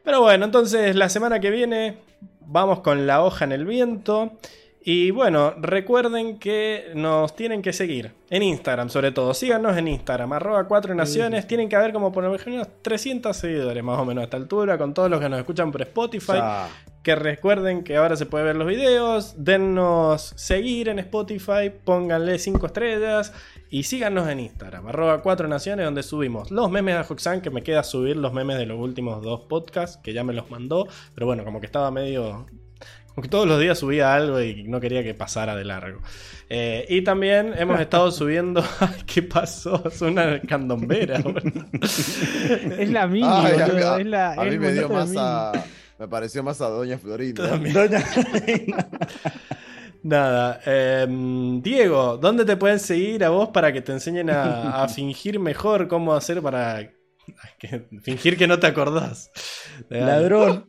Pero 0.02 0.20
bueno, 0.20 0.44
entonces 0.44 0.94
la 0.96 1.08
semana 1.08 1.40
que 1.40 1.50
viene 1.50 1.98
vamos 2.40 2.80
con 2.80 3.06
la 3.06 3.22
hoja 3.24 3.44
en 3.44 3.52
el 3.52 3.64
viento. 3.64 4.38
Y 4.86 5.12
bueno, 5.12 5.54
recuerden 5.58 6.38
que 6.38 6.92
nos 6.94 7.34
tienen 7.34 7.62
que 7.62 7.72
seguir 7.72 8.12
en 8.28 8.42
Instagram, 8.42 8.90
sobre 8.90 9.12
todo. 9.12 9.32
Síganos 9.32 9.78
en 9.78 9.88
Instagram, 9.88 10.34
arroba 10.34 10.68
cuatro 10.68 10.94
naciones. 10.94 11.46
Tienen 11.46 11.70
que 11.70 11.76
haber 11.76 11.94
como 11.94 12.12
por 12.12 12.22
lo 12.22 12.30
menos 12.30 12.68
300 12.82 13.34
seguidores 13.34 13.82
más 13.82 13.98
o 13.98 14.04
menos 14.04 14.20
a 14.20 14.24
esta 14.24 14.36
altura, 14.36 14.76
con 14.76 14.92
todos 14.92 15.08
los 15.08 15.20
que 15.20 15.30
nos 15.30 15.38
escuchan 15.38 15.72
por 15.72 15.80
Spotify. 15.80 16.38
Que 17.02 17.14
recuerden 17.14 17.82
que 17.82 17.96
ahora 17.96 18.16
se 18.16 18.26
puede 18.26 18.44
ver 18.44 18.56
los 18.56 18.66
videos. 18.66 19.34
Dennos 19.38 20.34
seguir 20.36 20.90
en 20.90 20.98
Spotify. 20.98 21.70
Pónganle 21.84 22.38
5 22.38 22.66
estrellas. 22.66 23.32
Y 23.70 23.84
síganos 23.84 24.28
en 24.28 24.40
Instagram. 24.40 24.86
Arroba 24.88 25.22
4 25.22 25.48
naciones. 25.48 25.84
Donde 25.84 26.02
subimos 26.02 26.50
los 26.50 26.70
memes 26.70 26.94
de 26.94 27.04
Hoxan. 27.08 27.42
Que 27.42 27.50
me 27.50 27.62
queda 27.62 27.84
subir 27.84 28.16
los 28.16 28.32
memes 28.32 28.56
de 28.58 28.64
los 28.64 28.78
últimos 28.78 29.22
dos 29.22 29.42
podcasts. 29.42 29.98
Que 30.02 30.14
ya 30.14 30.24
me 30.24 30.32
los 30.32 30.50
mandó. 30.50 30.88
Pero 31.14 31.26
bueno, 31.26 31.44
como 31.44 31.60
que 31.60 31.66
estaba 31.66 31.90
medio. 31.90 32.46
Como 33.14 33.22
que 33.22 33.28
todos 33.28 33.46
los 33.46 33.60
días 33.60 33.78
subía 33.78 34.12
algo 34.14 34.40
y 34.40 34.64
no 34.64 34.80
quería 34.80 35.02
que 35.04 35.14
pasara 35.14 35.54
de 35.54 35.64
largo. 35.64 36.00
Eh, 36.48 36.84
y 36.88 37.02
también 37.02 37.52
hemos 37.56 37.78
estado 37.80 38.10
subiendo. 38.12 38.64
Ay, 38.80 39.02
¿Qué 39.06 39.22
pasó? 39.22 39.82
Es 39.86 40.02
una 40.02 40.40
candombera. 40.40 41.20
boludo. 41.20 41.64
Es 41.80 42.90
la 42.90 43.06
mini, 43.06 43.26
Ay, 43.30 43.60
a, 43.60 43.66
boludo, 43.66 43.98
es 43.98 44.06
la- 44.06 44.32
a 44.32 44.44
es 44.46 44.52
mí 44.52 44.58
me 44.58 44.72
dio 44.72 44.88
más 44.88 45.08
mini. 45.10 45.20
a. 45.22 45.52
Me 45.98 46.08
pareció 46.08 46.42
más 46.42 46.60
a 46.60 46.66
Doña 46.68 46.98
Florinda. 46.98 47.56
Doña- 47.56 48.04
Nada. 50.02 50.60
em, 50.66 51.62
Diego, 51.62 52.18
¿dónde 52.18 52.44
te 52.44 52.56
pueden 52.56 52.80
seguir 52.80 53.24
a 53.24 53.28
vos 53.30 53.50
para 53.50 53.72
que 53.72 53.80
te 53.80 53.92
enseñen 53.92 54.28
a, 54.28 54.82
a 54.82 54.88
fingir 54.90 55.38
mejor 55.38 55.86
cómo 55.88 56.14
hacer 56.14 56.42
para 56.42 56.90
que- 57.58 57.86
fingir 58.02 58.36
que 58.36 58.46
no 58.46 58.58
te 58.58 58.66
acordás? 58.66 59.30
Ladrón. 59.88 60.68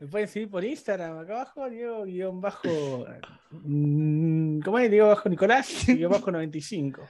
Me 0.00 0.06
pueden 0.06 0.28
seguir 0.28 0.48
por 0.50 0.64
Instagram, 0.64 1.18
acá 1.18 1.34
abajo, 1.34 1.68
Diego 1.68 2.04
guion 2.04 2.40
bajo. 2.40 3.06
mm, 3.50 4.60
¿Cómo 4.60 4.78
es? 4.78 4.90
Diego 4.90 5.08
bajo 5.08 5.28
Nicolás, 5.28 5.68
guion 5.86 6.10
bajo 6.10 6.30
95. 6.30 7.02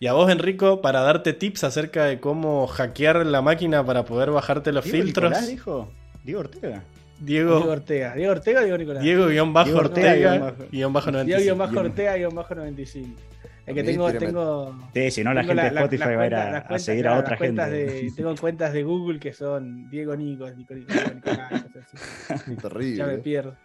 Y 0.00 0.08
a 0.08 0.14
vos, 0.14 0.30
Enrico, 0.30 0.80
para 0.80 1.00
darte 1.02 1.32
tips 1.32 1.62
acerca 1.62 2.04
de 2.06 2.18
cómo 2.18 2.66
hackear 2.66 3.24
la 3.24 3.40
máquina 3.42 3.86
para 3.86 4.04
poder 4.04 4.32
bajarte 4.32 4.72
los 4.72 4.84
¿Diego 4.84 5.04
filtros. 5.04 5.30
Nicolás 5.30 5.48
dijo? 5.48 5.92
Diego 6.24 6.40
Ortega. 6.40 6.82
Diego 7.20 7.56
Diego, 7.58 7.70
Ortega. 7.70 8.14
Diego 8.16 8.32
Ortega 8.32 8.60
o 8.60 8.64
Diego 8.64 8.78
Nicolás. 8.78 9.02
Diego 9.04 9.26
guion 9.28 9.52
bajo 9.52 9.66
Diego 9.66 9.78
Ortega, 9.80 10.08
Ortega, 10.10 10.30
guion 10.32 10.42
bajo- 10.42 10.70
guion 10.72 10.92
bajo 10.92 11.10
Diego 11.12 11.18
95. 11.22 11.42
guion 11.44 11.58
bajo 11.58 11.80
Ortega 11.86 12.16
guion 12.16 12.34
bajo 12.34 12.54
95. 12.56 13.20
Es 13.64 13.74
que 13.74 13.82
tengo, 13.84 14.12
tengo, 14.12 14.74
Sí, 14.92 15.10
si 15.12 15.22
no, 15.24 15.32
la 15.32 15.44
gente 15.44 15.62
de 15.62 15.70
la- 15.70 15.80
Spotify 15.82 16.14
va 16.16 16.22
a 16.22 16.26
ir 16.26 16.34
a, 16.34 16.78
seguir 16.80 17.02
claro, 17.04 17.16
a 17.16 17.20
otra 17.20 17.36
gente. 17.36 17.62
de- 17.70 18.12
tengo 18.16 18.34
cuentas 18.36 18.72
de 18.72 18.82
Google 18.82 19.20
que 19.20 19.32
son 19.32 19.88
Diego 19.88 20.16
Nico, 20.16 20.48
Nico, 20.50 20.74
Nico, 20.74 20.92
Nico, 20.92 21.14
Nicolás, 21.14 21.62
cosas 21.62 21.84
así. 21.94 21.96
Ya 22.28 22.52
me 22.54 22.56
Terrible. 22.56 23.18
pierdo. 23.18 23.56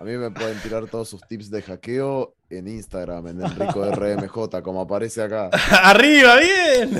A 0.00 0.04
mí 0.04 0.12
me 0.16 0.30
pueden 0.30 0.56
tirar 0.60 0.86
todos 0.86 1.08
sus 1.08 1.20
tips 1.26 1.50
de 1.50 1.60
hackeo 1.62 2.32
en 2.50 2.68
Instagram, 2.68 3.26
en 3.26 3.42
Enrico 3.42 3.84
RMJ, 3.90 4.62
como 4.62 4.82
aparece 4.82 5.22
acá. 5.22 5.50
¡Arriba, 5.82 6.36
bien! 6.36 6.98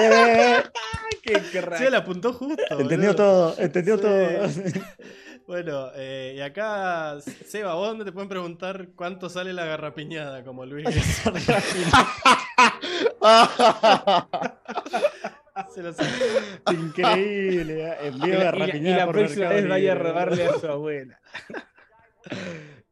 Eh, 0.00 0.56
Qué, 1.22 1.42
qué 1.50 1.60
raro. 1.60 1.84
Sí, 1.84 1.90
la 1.90 1.98
apuntó 1.98 2.32
justo. 2.34 2.62
entendió 2.70 3.12
boludo. 3.12 3.14
todo, 3.16 3.54
entendió 3.58 3.96
Sí. 3.96 4.02
todo. 4.02 4.48
Bueno, 5.46 5.88
eh, 5.94 6.34
y 6.36 6.40
acá, 6.40 7.20
Seba, 7.20 7.74
¿vos 7.74 7.88
dónde 7.88 8.04
te 8.06 8.12
pueden 8.12 8.30
preguntar 8.30 8.88
cuánto 8.96 9.28
sale 9.28 9.52
la 9.52 9.66
garrapiñada 9.66 10.42
como 10.42 10.64
Luis? 10.64 10.86
Se. 15.74 15.82
Increíble. 16.72 17.84
¿eh? 17.88 17.94
Y 18.04 18.06
Envío 18.08 18.38
la, 18.38 18.50
de 18.52 18.56
y 18.56 18.58
la- 18.60 18.64
y 18.64 18.68
rapiñada 18.68 18.96
la 18.98 19.06
por 19.06 19.14
próxima 19.16 19.48
vez 19.50 19.68
vaya 19.68 19.92
a 19.92 19.94
robarle 19.94 20.44
a 20.46 20.52
su 20.58 20.66
abuela. 20.66 21.18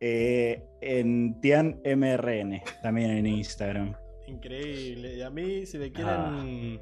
Eh, 0.05 0.61
en 0.81 1.41
Tian 1.41 1.81
MRN, 1.85 2.61
también 2.83 3.13
en 3.13 3.25
Instagram. 3.25 3.95
Increíble. 4.27 5.15
Y 5.15 5.23
a 5.23 5.31
mí, 5.31 5.65
si 5.65 5.79
me 5.79 5.87
Ah. 5.87 5.91
quieren 5.95 6.81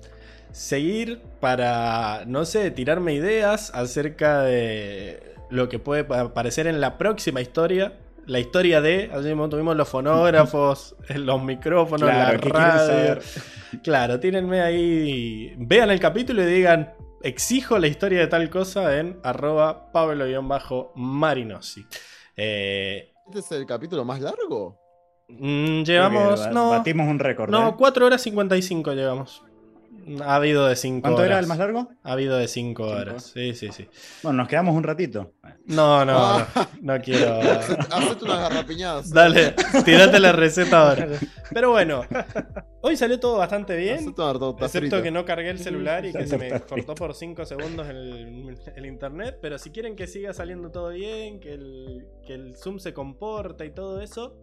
seguir 0.53 1.20
para, 1.38 2.24
no 2.26 2.47
sé, 2.47 2.70
tirarme 2.70 3.12
ideas 3.12 3.72
acerca 3.74 4.40
de 4.44 5.29
lo 5.50 5.68
que 5.68 5.78
puede 5.78 6.04
pa- 6.04 6.20
aparecer 6.20 6.66
en 6.66 6.81
la 6.81 6.97
próxima 6.99 7.40
historia. 7.40 7.92
La 8.26 8.38
historia 8.38 8.81
de, 8.81 9.10
así 9.12 9.28
tuvimos 9.50 9.76
los 9.76 9.88
fonógrafos, 9.88 10.94
los 11.15 11.42
micrófonos, 11.42 12.08
Claro, 12.08 12.33
la 12.34 12.38
¿qué 12.38 12.50
quieren 12.50 12.62
radio. 12.62 12.86
saber? 12.86 13.22
Claro, 13.84 14.18
tírenme 14.20 14.60
ahí, 14.60 15.54
vean 15.58 15.90
el 15.90 16.00
capítulo 16.00 16.42
y 16.42 16.47
digan, 16.47 16.92
exijo 17.22 17.78
la 17.78 17.86
historia 17.86 18.18
de 18.20 18.26
tal 18.26 18.50
cosa 18.50 18.99
en 18.99 19.18
arroba 19.22 19.90
pablo-marinosi. 19.92 21.86
Eh, 22.36 23.12
¿Este 23.26 23.38
es 23.40 23.52
el 23.52 23.66
capítulo 23.66 24.04
más 24.04 24.20
largo? 24.20 24.78
mm, 25.28 25.83
llevamos, 25.83 26.49
no, 26.52 26.70
Batimos 26.70 27.08
un 27.08 27.18
récord. 27.20 27.50
no, 27.50 27.68
¿eh? 27.70 27.74
4 27.78 28.06
horas 28.06 28.20
55 28.22 28.92
llevamos. 28.92 29.42
Ha 30.24 30.34
habido 30.36 30.66
de 30.66 30.76
5 30.76 30.97
horas. 30.99 31.02
¿Cuánto 31.02 31.24
era 31.24 31.38
el 31.38 31.47
más 31.47 31.58
largo? 31.58 31.88
Ha 32.02 32.12
habido 32.12 32.36
de 32.36 32.49
5 32.49 32.84
Cinco. 32.84 32.84
horas. 32.84 33.31
Sí, 33.34 33.54
sí, 33.54 33.70
sí. 33.72 33.88
Bueno, 34.22 34.38
nos 34.38 34.49
quedamos 34.49 34.74
un 34.74 34.83
ratito. 34.83 35.33
No, 35.66 36.04
no, 36.04 36.12
Ah. 36.18 36.47
no, 36.81 36.94
no 36.97 37.02
quiero. 37.02 37.40
Hacete 37.90 38.24
unas 38.24 38.40
garrapiñadas. 38.40 39.10
Dale, 39.10 39.54
tirate 39.84 40.18
la 40.20 40.33
receta 40.33 40.88
ahora. 40.90 41.08
Pero 41.52 41.70
bueno, 41.70 42.02
hoy 42.83 42.97
salió 42.97 43.18
todo 43.20 43.38
bastante 43.38 43.76
bien. 43.76 44.15
Excepto 44.60 45.02
que 45.02 45.10
no 45.10 45.24
cargué 45.24 45.50
el 45.50 45.58
celular 45.58 46.04
y 46.06 46.12
que 46.12 46.26
se 46.26 46.38
me 46.38 46.60
cortó 46.60 46.94
por 46.94 47.15
5 47.15 47.44
segundos 47.44 47.88
el, 47.88 48.56
el 48.76 48.86
internet. 48.86 49.38
Pero 49.40 49.58
si 49.58 49.70
quieren 49.70 49.97
que 49.97 50.06
siga 50.06 50.33
saliendo 50.33 50.70
todo 50.70 50.88
bien, 50.90 51.40
que 51.40 51.54
el, 51.54 52.06
que 52.26 52.34
el 52.34 52.56
Zoom 52.56 52.78
se 52.78 52.92
comporta 52.92 53.65
y 53.65 53.70
todo 53.70 54.00
eso, 54.00 54.36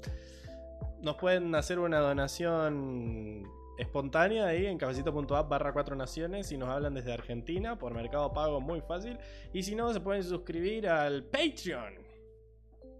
nos 1.02 1.16
pueden 1.16 1.54
hacer 1.56 1.80
una 1.80 2.00
donación 2.00 3.44
espontánea 3.78 4.48
ahí 4.48 4.66
en 4.66 4.78
cafecito.app 4.78 5.50
barra 5.50 5.74
4 5.74 5.96
naciones 5.96 6.52
y 6.52 6.58
nos 6.58 6.70
hablan 6.70 6.94
desde 6.94 7.14
Argentina 7.14 7.78
por 7.78 7.94
Mercado 7.94 8.34
Pago 8.34 8.60
muy 8.62 8.82
fácil. 8.82 9.18
Y 9.54 9.64
si 9.64 9.76
no, 9.76 9.94
se 9.94 10.00
pueden 10.00 10.24
suscribir 10.24 10.88
al 10.88 11.24
Patreon. 11.24 11.96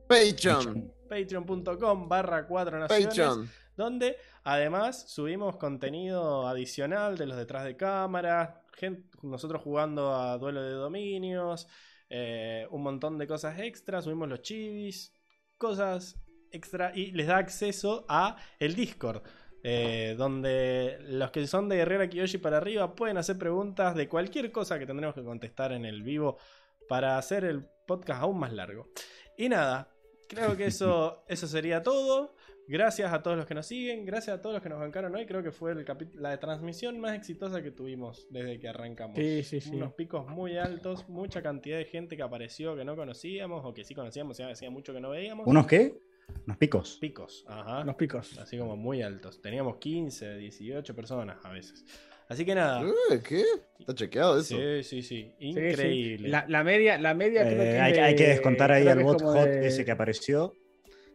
Patreon. 0.08 0.94
Patreon.com 1.10 2.08
barra 2.08 2.48
4 2.48 2.80
naciones 2.80 3.08
Patreon. 3.08 3.50
donde 3.76 4.18
además 4.44 5.10
subimos 5.10 5.58
contenido 5.58 6.48
adicional 6.48 7.18
de 7.18 7.26
los 7.26 7.38
detrás 7.38 7.66
de 7.66 7.76
cámara, 7.76 8.64
nosotros 9.22 9.62
jugando 9.62 10.16
a 10.16 10.38
duelo 10.38 10.62
de 10.62 10.72
dominios, 10.72 11.68
eh, 12.10 12.68
un 12.72 12.84
montón 12.84 13.18
de 13.18 13.28
cosas 13.28 13.60
extras, 13.60 14.06
subimos 14.06 14.30
los 14.30 14.42
chivis, 14.42 15.14
cosas 15.58 16.20
extra 16.52 16.92
y 16.96 17.12
les 17.12 17.28
da 17.28 17.38
acceso 17.38 18.06
a 18.08 18.38
el 18.60 18.76
Discord. 18.76 19.24
Eh, 19.64 20.16
donde 20.18 20.98
los 21.08 21.32
que 21.32 21.46
son 21.48 21.68
de 21.70 21.78
Guerrera 21.78 22.08
Kiyoshi 22.08 22.38
para 22.38 22.58
arriba 22.58 22.96
pueden 22.96 23.18
hacer 23.18 23.38
preguntas 23.38 23.96
de 23.96 24.08
cualquier 24.08 24.52
cosa 24.52 24.78
que 24.80 24.86
tendremos 24.86 25.16
que 25.16 25.24
contestar 25.24 25.72
en 25.72 25.86
el 25.86 26.04
vivo 26.04 26.38
para 26.88 27.18
hacer 27.18 27.44
el 27.44 27.66
podcast 27.86 28.22
aún 28.22 28.40
más 28.40 28.54
largo. 28.54 28.90
Y 29.38 29.50
nada, 29.50 29.90
creo 30.28 30.56
que 30.56 30.66
eso, 30.66 31.24
eso 31.28 31.48
sería 31.48 31.84
todo. 31.84 32.36
Gracias 32.70 33.14
a 33.14 33.24
todos 33.24 33.38
los 33.38 33.46
que 33.46 33.56
nos 33.56 33.66
siguen, 33.66 34.06
gracias 34.06 34.38
a 34.38 34.42
todos 34.42 34.56
los 34.56 34.62
que 34.62 34.68
nos 34.68 34.80
bancaron 34.80 35.16
hoy. 35.16 35.26
Creo 35.26 35.42
que 35.42 35.54
fue 35.54 35.72
el 35.72 35.86
la 36.16 36.38
transmisión 36.38 37.00
más 37.00 37.16
exitosa 37.16 37.64
que 37.64 37.72
tuvimos 37.72 38.28
desde 38.30 38.60
que 38.60 38.68
arrancamos. 38.68 39.16
Sí, 39.18 39.42
sí, 39.44 39.62
sí. 39.62 39.74
Unos 39.74 39.94
picos 39.94 40.28
muy 40.28 40.58
altos, 40.58 41.08
mucha 41.08 41.42
cantidad 41.42 41.78
de 41.78 41.86
gente 41.86 42.18
que 42.18 42.24
apareció 42.24 42.76
que 42.76 42.84
no 42.84 42.98
conocíamos 42.98 43.62
o 43.64 43.74
que 43.74 43.86
sí 43.86 43.96
conocíamos, 43.96 44.38
ya 44.38 44.50
hacía 44.50 44.70
mucho 44.70 44.94
que 44.94 45.00
no 45.00 45.12
veíamos. 45.12 45.48
¿Unos 45.48 45.66
qué? 45.66 45.98
Unos 46.46 46.58
picos. 46.58 46.98
picos, 47.00 47.46
ajá. 47.48 47.84
Los 47.84 47.96
picos. 47.96 48.38
Así 48.40 48.58
como 48.58 48.76
muy 48.76 49.02
altos. 49.02 49.42
Teníamos 49.42 49.78
15, 49.78 50.36
18 50.38 50.96
personas 50.96 51.38
a 51.44 51.50
veces. 51.52 51.86
Así 52.30 52.44
que 52.46 52.56
nada. 52.56 52.82
Eh, 53.12 53.22
¿Qué? 53.28 53.44
¿Está 53.80 53.96
chequeado 53.96 54.40
eso? 54.40 54.56
Sí, 54.58 54.84
sí, 54.84 55.02
sí. 55.02 55.34
Increíble. 55.40 56.26
sí. 56.26 56.28
La, 56.32 56.46
la 56.48 56.64
media, 56.64 56.98
la 56.98 57.14
media 57.14 57.42
creo 57.44 57.62
Eh, 57.62 57.72
que 57.72 57.80
hay, 57.80 57.92
es 57.94 58.00
hay 58.00 58.16
que 58.16 58.24
de- 58.24 58.30
descontar 58.30 58.72
ahí 58.72 58.88
al 58.88 59.02
bot 59.04 59.22
hot 59.22 59.46
de- 59.46 59.68
ese 59.68 59.86
que 59.86 59.92
apareció. 59.92 60.54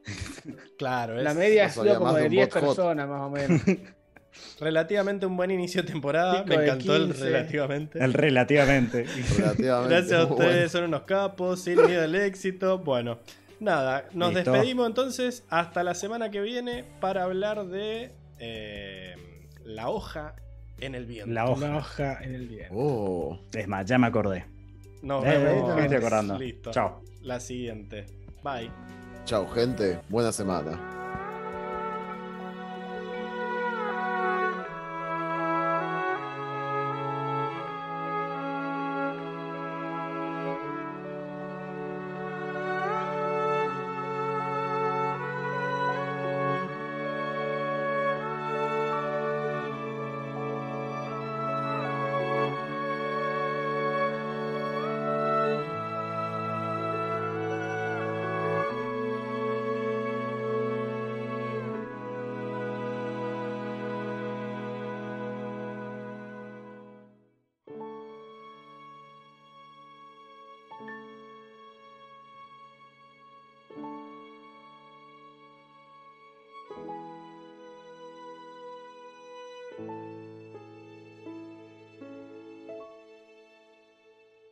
Claro, 0.79 1.17
es 1.19 1.23
La 1.23 1.33
media 1.35 1.67
ha 1.67 1.69
sido 1.71 1.97
como 1.99 2.13
de 2.15 2.21
de 2.23 2.27
un 2.27 2.31
10 2.33 2.47
bot 2.49 2.55
hot. 2.55 2.63
personas 2.77 3.09
más 3.09 3.21
o 3.21 3.31
menos. 3.31 3.63
relativamente 4.61 5.27
un 5.27 5.37
buen 5.37 5.51
inicio 5.51 5.83
de 5.83 5.93
temporada. 5.93 6.43
Pico 6.45 6.57
Me 6.57 6.63
de 6.63 6.69
encantó 6.69 6.97
el 6.97 7.05
15. 7.09 7.25
relativamente. 7.25 7.99
El 8.03 8.13
relativamente. 8.15 9.05
Relativamente. 9.39 9.95
Gracias 9.95 10.13
a 10.21 10.25
ustedes, 10.25 10.53
bueno. 10.55 10.69
son 10.71 10.85
unos 10.85 11.03
capos, 11.03 11.61
sin 11.63 11.77
miedo 11.87 12.03
al 12.03 12.15
éxito. 12.15 12.79
Bueno, 12.79 13.21
nada, 13.63 14.05
nos 14.13 14.35
Listo. 14.35 14.51
despedimos 14.53 14.87
entonces 14.87 15.45
hasta 15.49 15.83
la 15.83 15.95
semana 15.95 16.31
que 16.31 16.41
viene 16.41 16.85
para 17.01 17.25
hablar 17.25 17.67
de 17.67 18.13
eh, 18.39 19.15
la 19.65 19.89
hoja 19.89 20.35
en 20.79 20.95
el 20.95 21.07
viento. 21.07 21.33
La 21.33 21.49
hoja. 21.49 22.19
En 22.23 22.35
el 22.35 22.49
viento. 22.49 22.75
Oh. 22.75 23.39
Es 23.55 23.69
más, 23.69 23.87
ya 23.87 23.99
me 23.99 24.07
acordé. 24.09 24.45
Nos 25.03 25.25
Eh, 25.25 25.39
vemos. 25.39 25.75
me 25.75 25.83
estoy 25.83 25.97
acordando. 25.97 26.39
Listo. 26.39 26.71
Chao. 26.73 27.03
La 27.23 27.39
siguiente. 27.41 28.07
Bye. 28.43 28.71
Chao, 29.25 29.47
gente. 29.49 30.01
Buena 30.09 30.33
semana. 30.33 31.02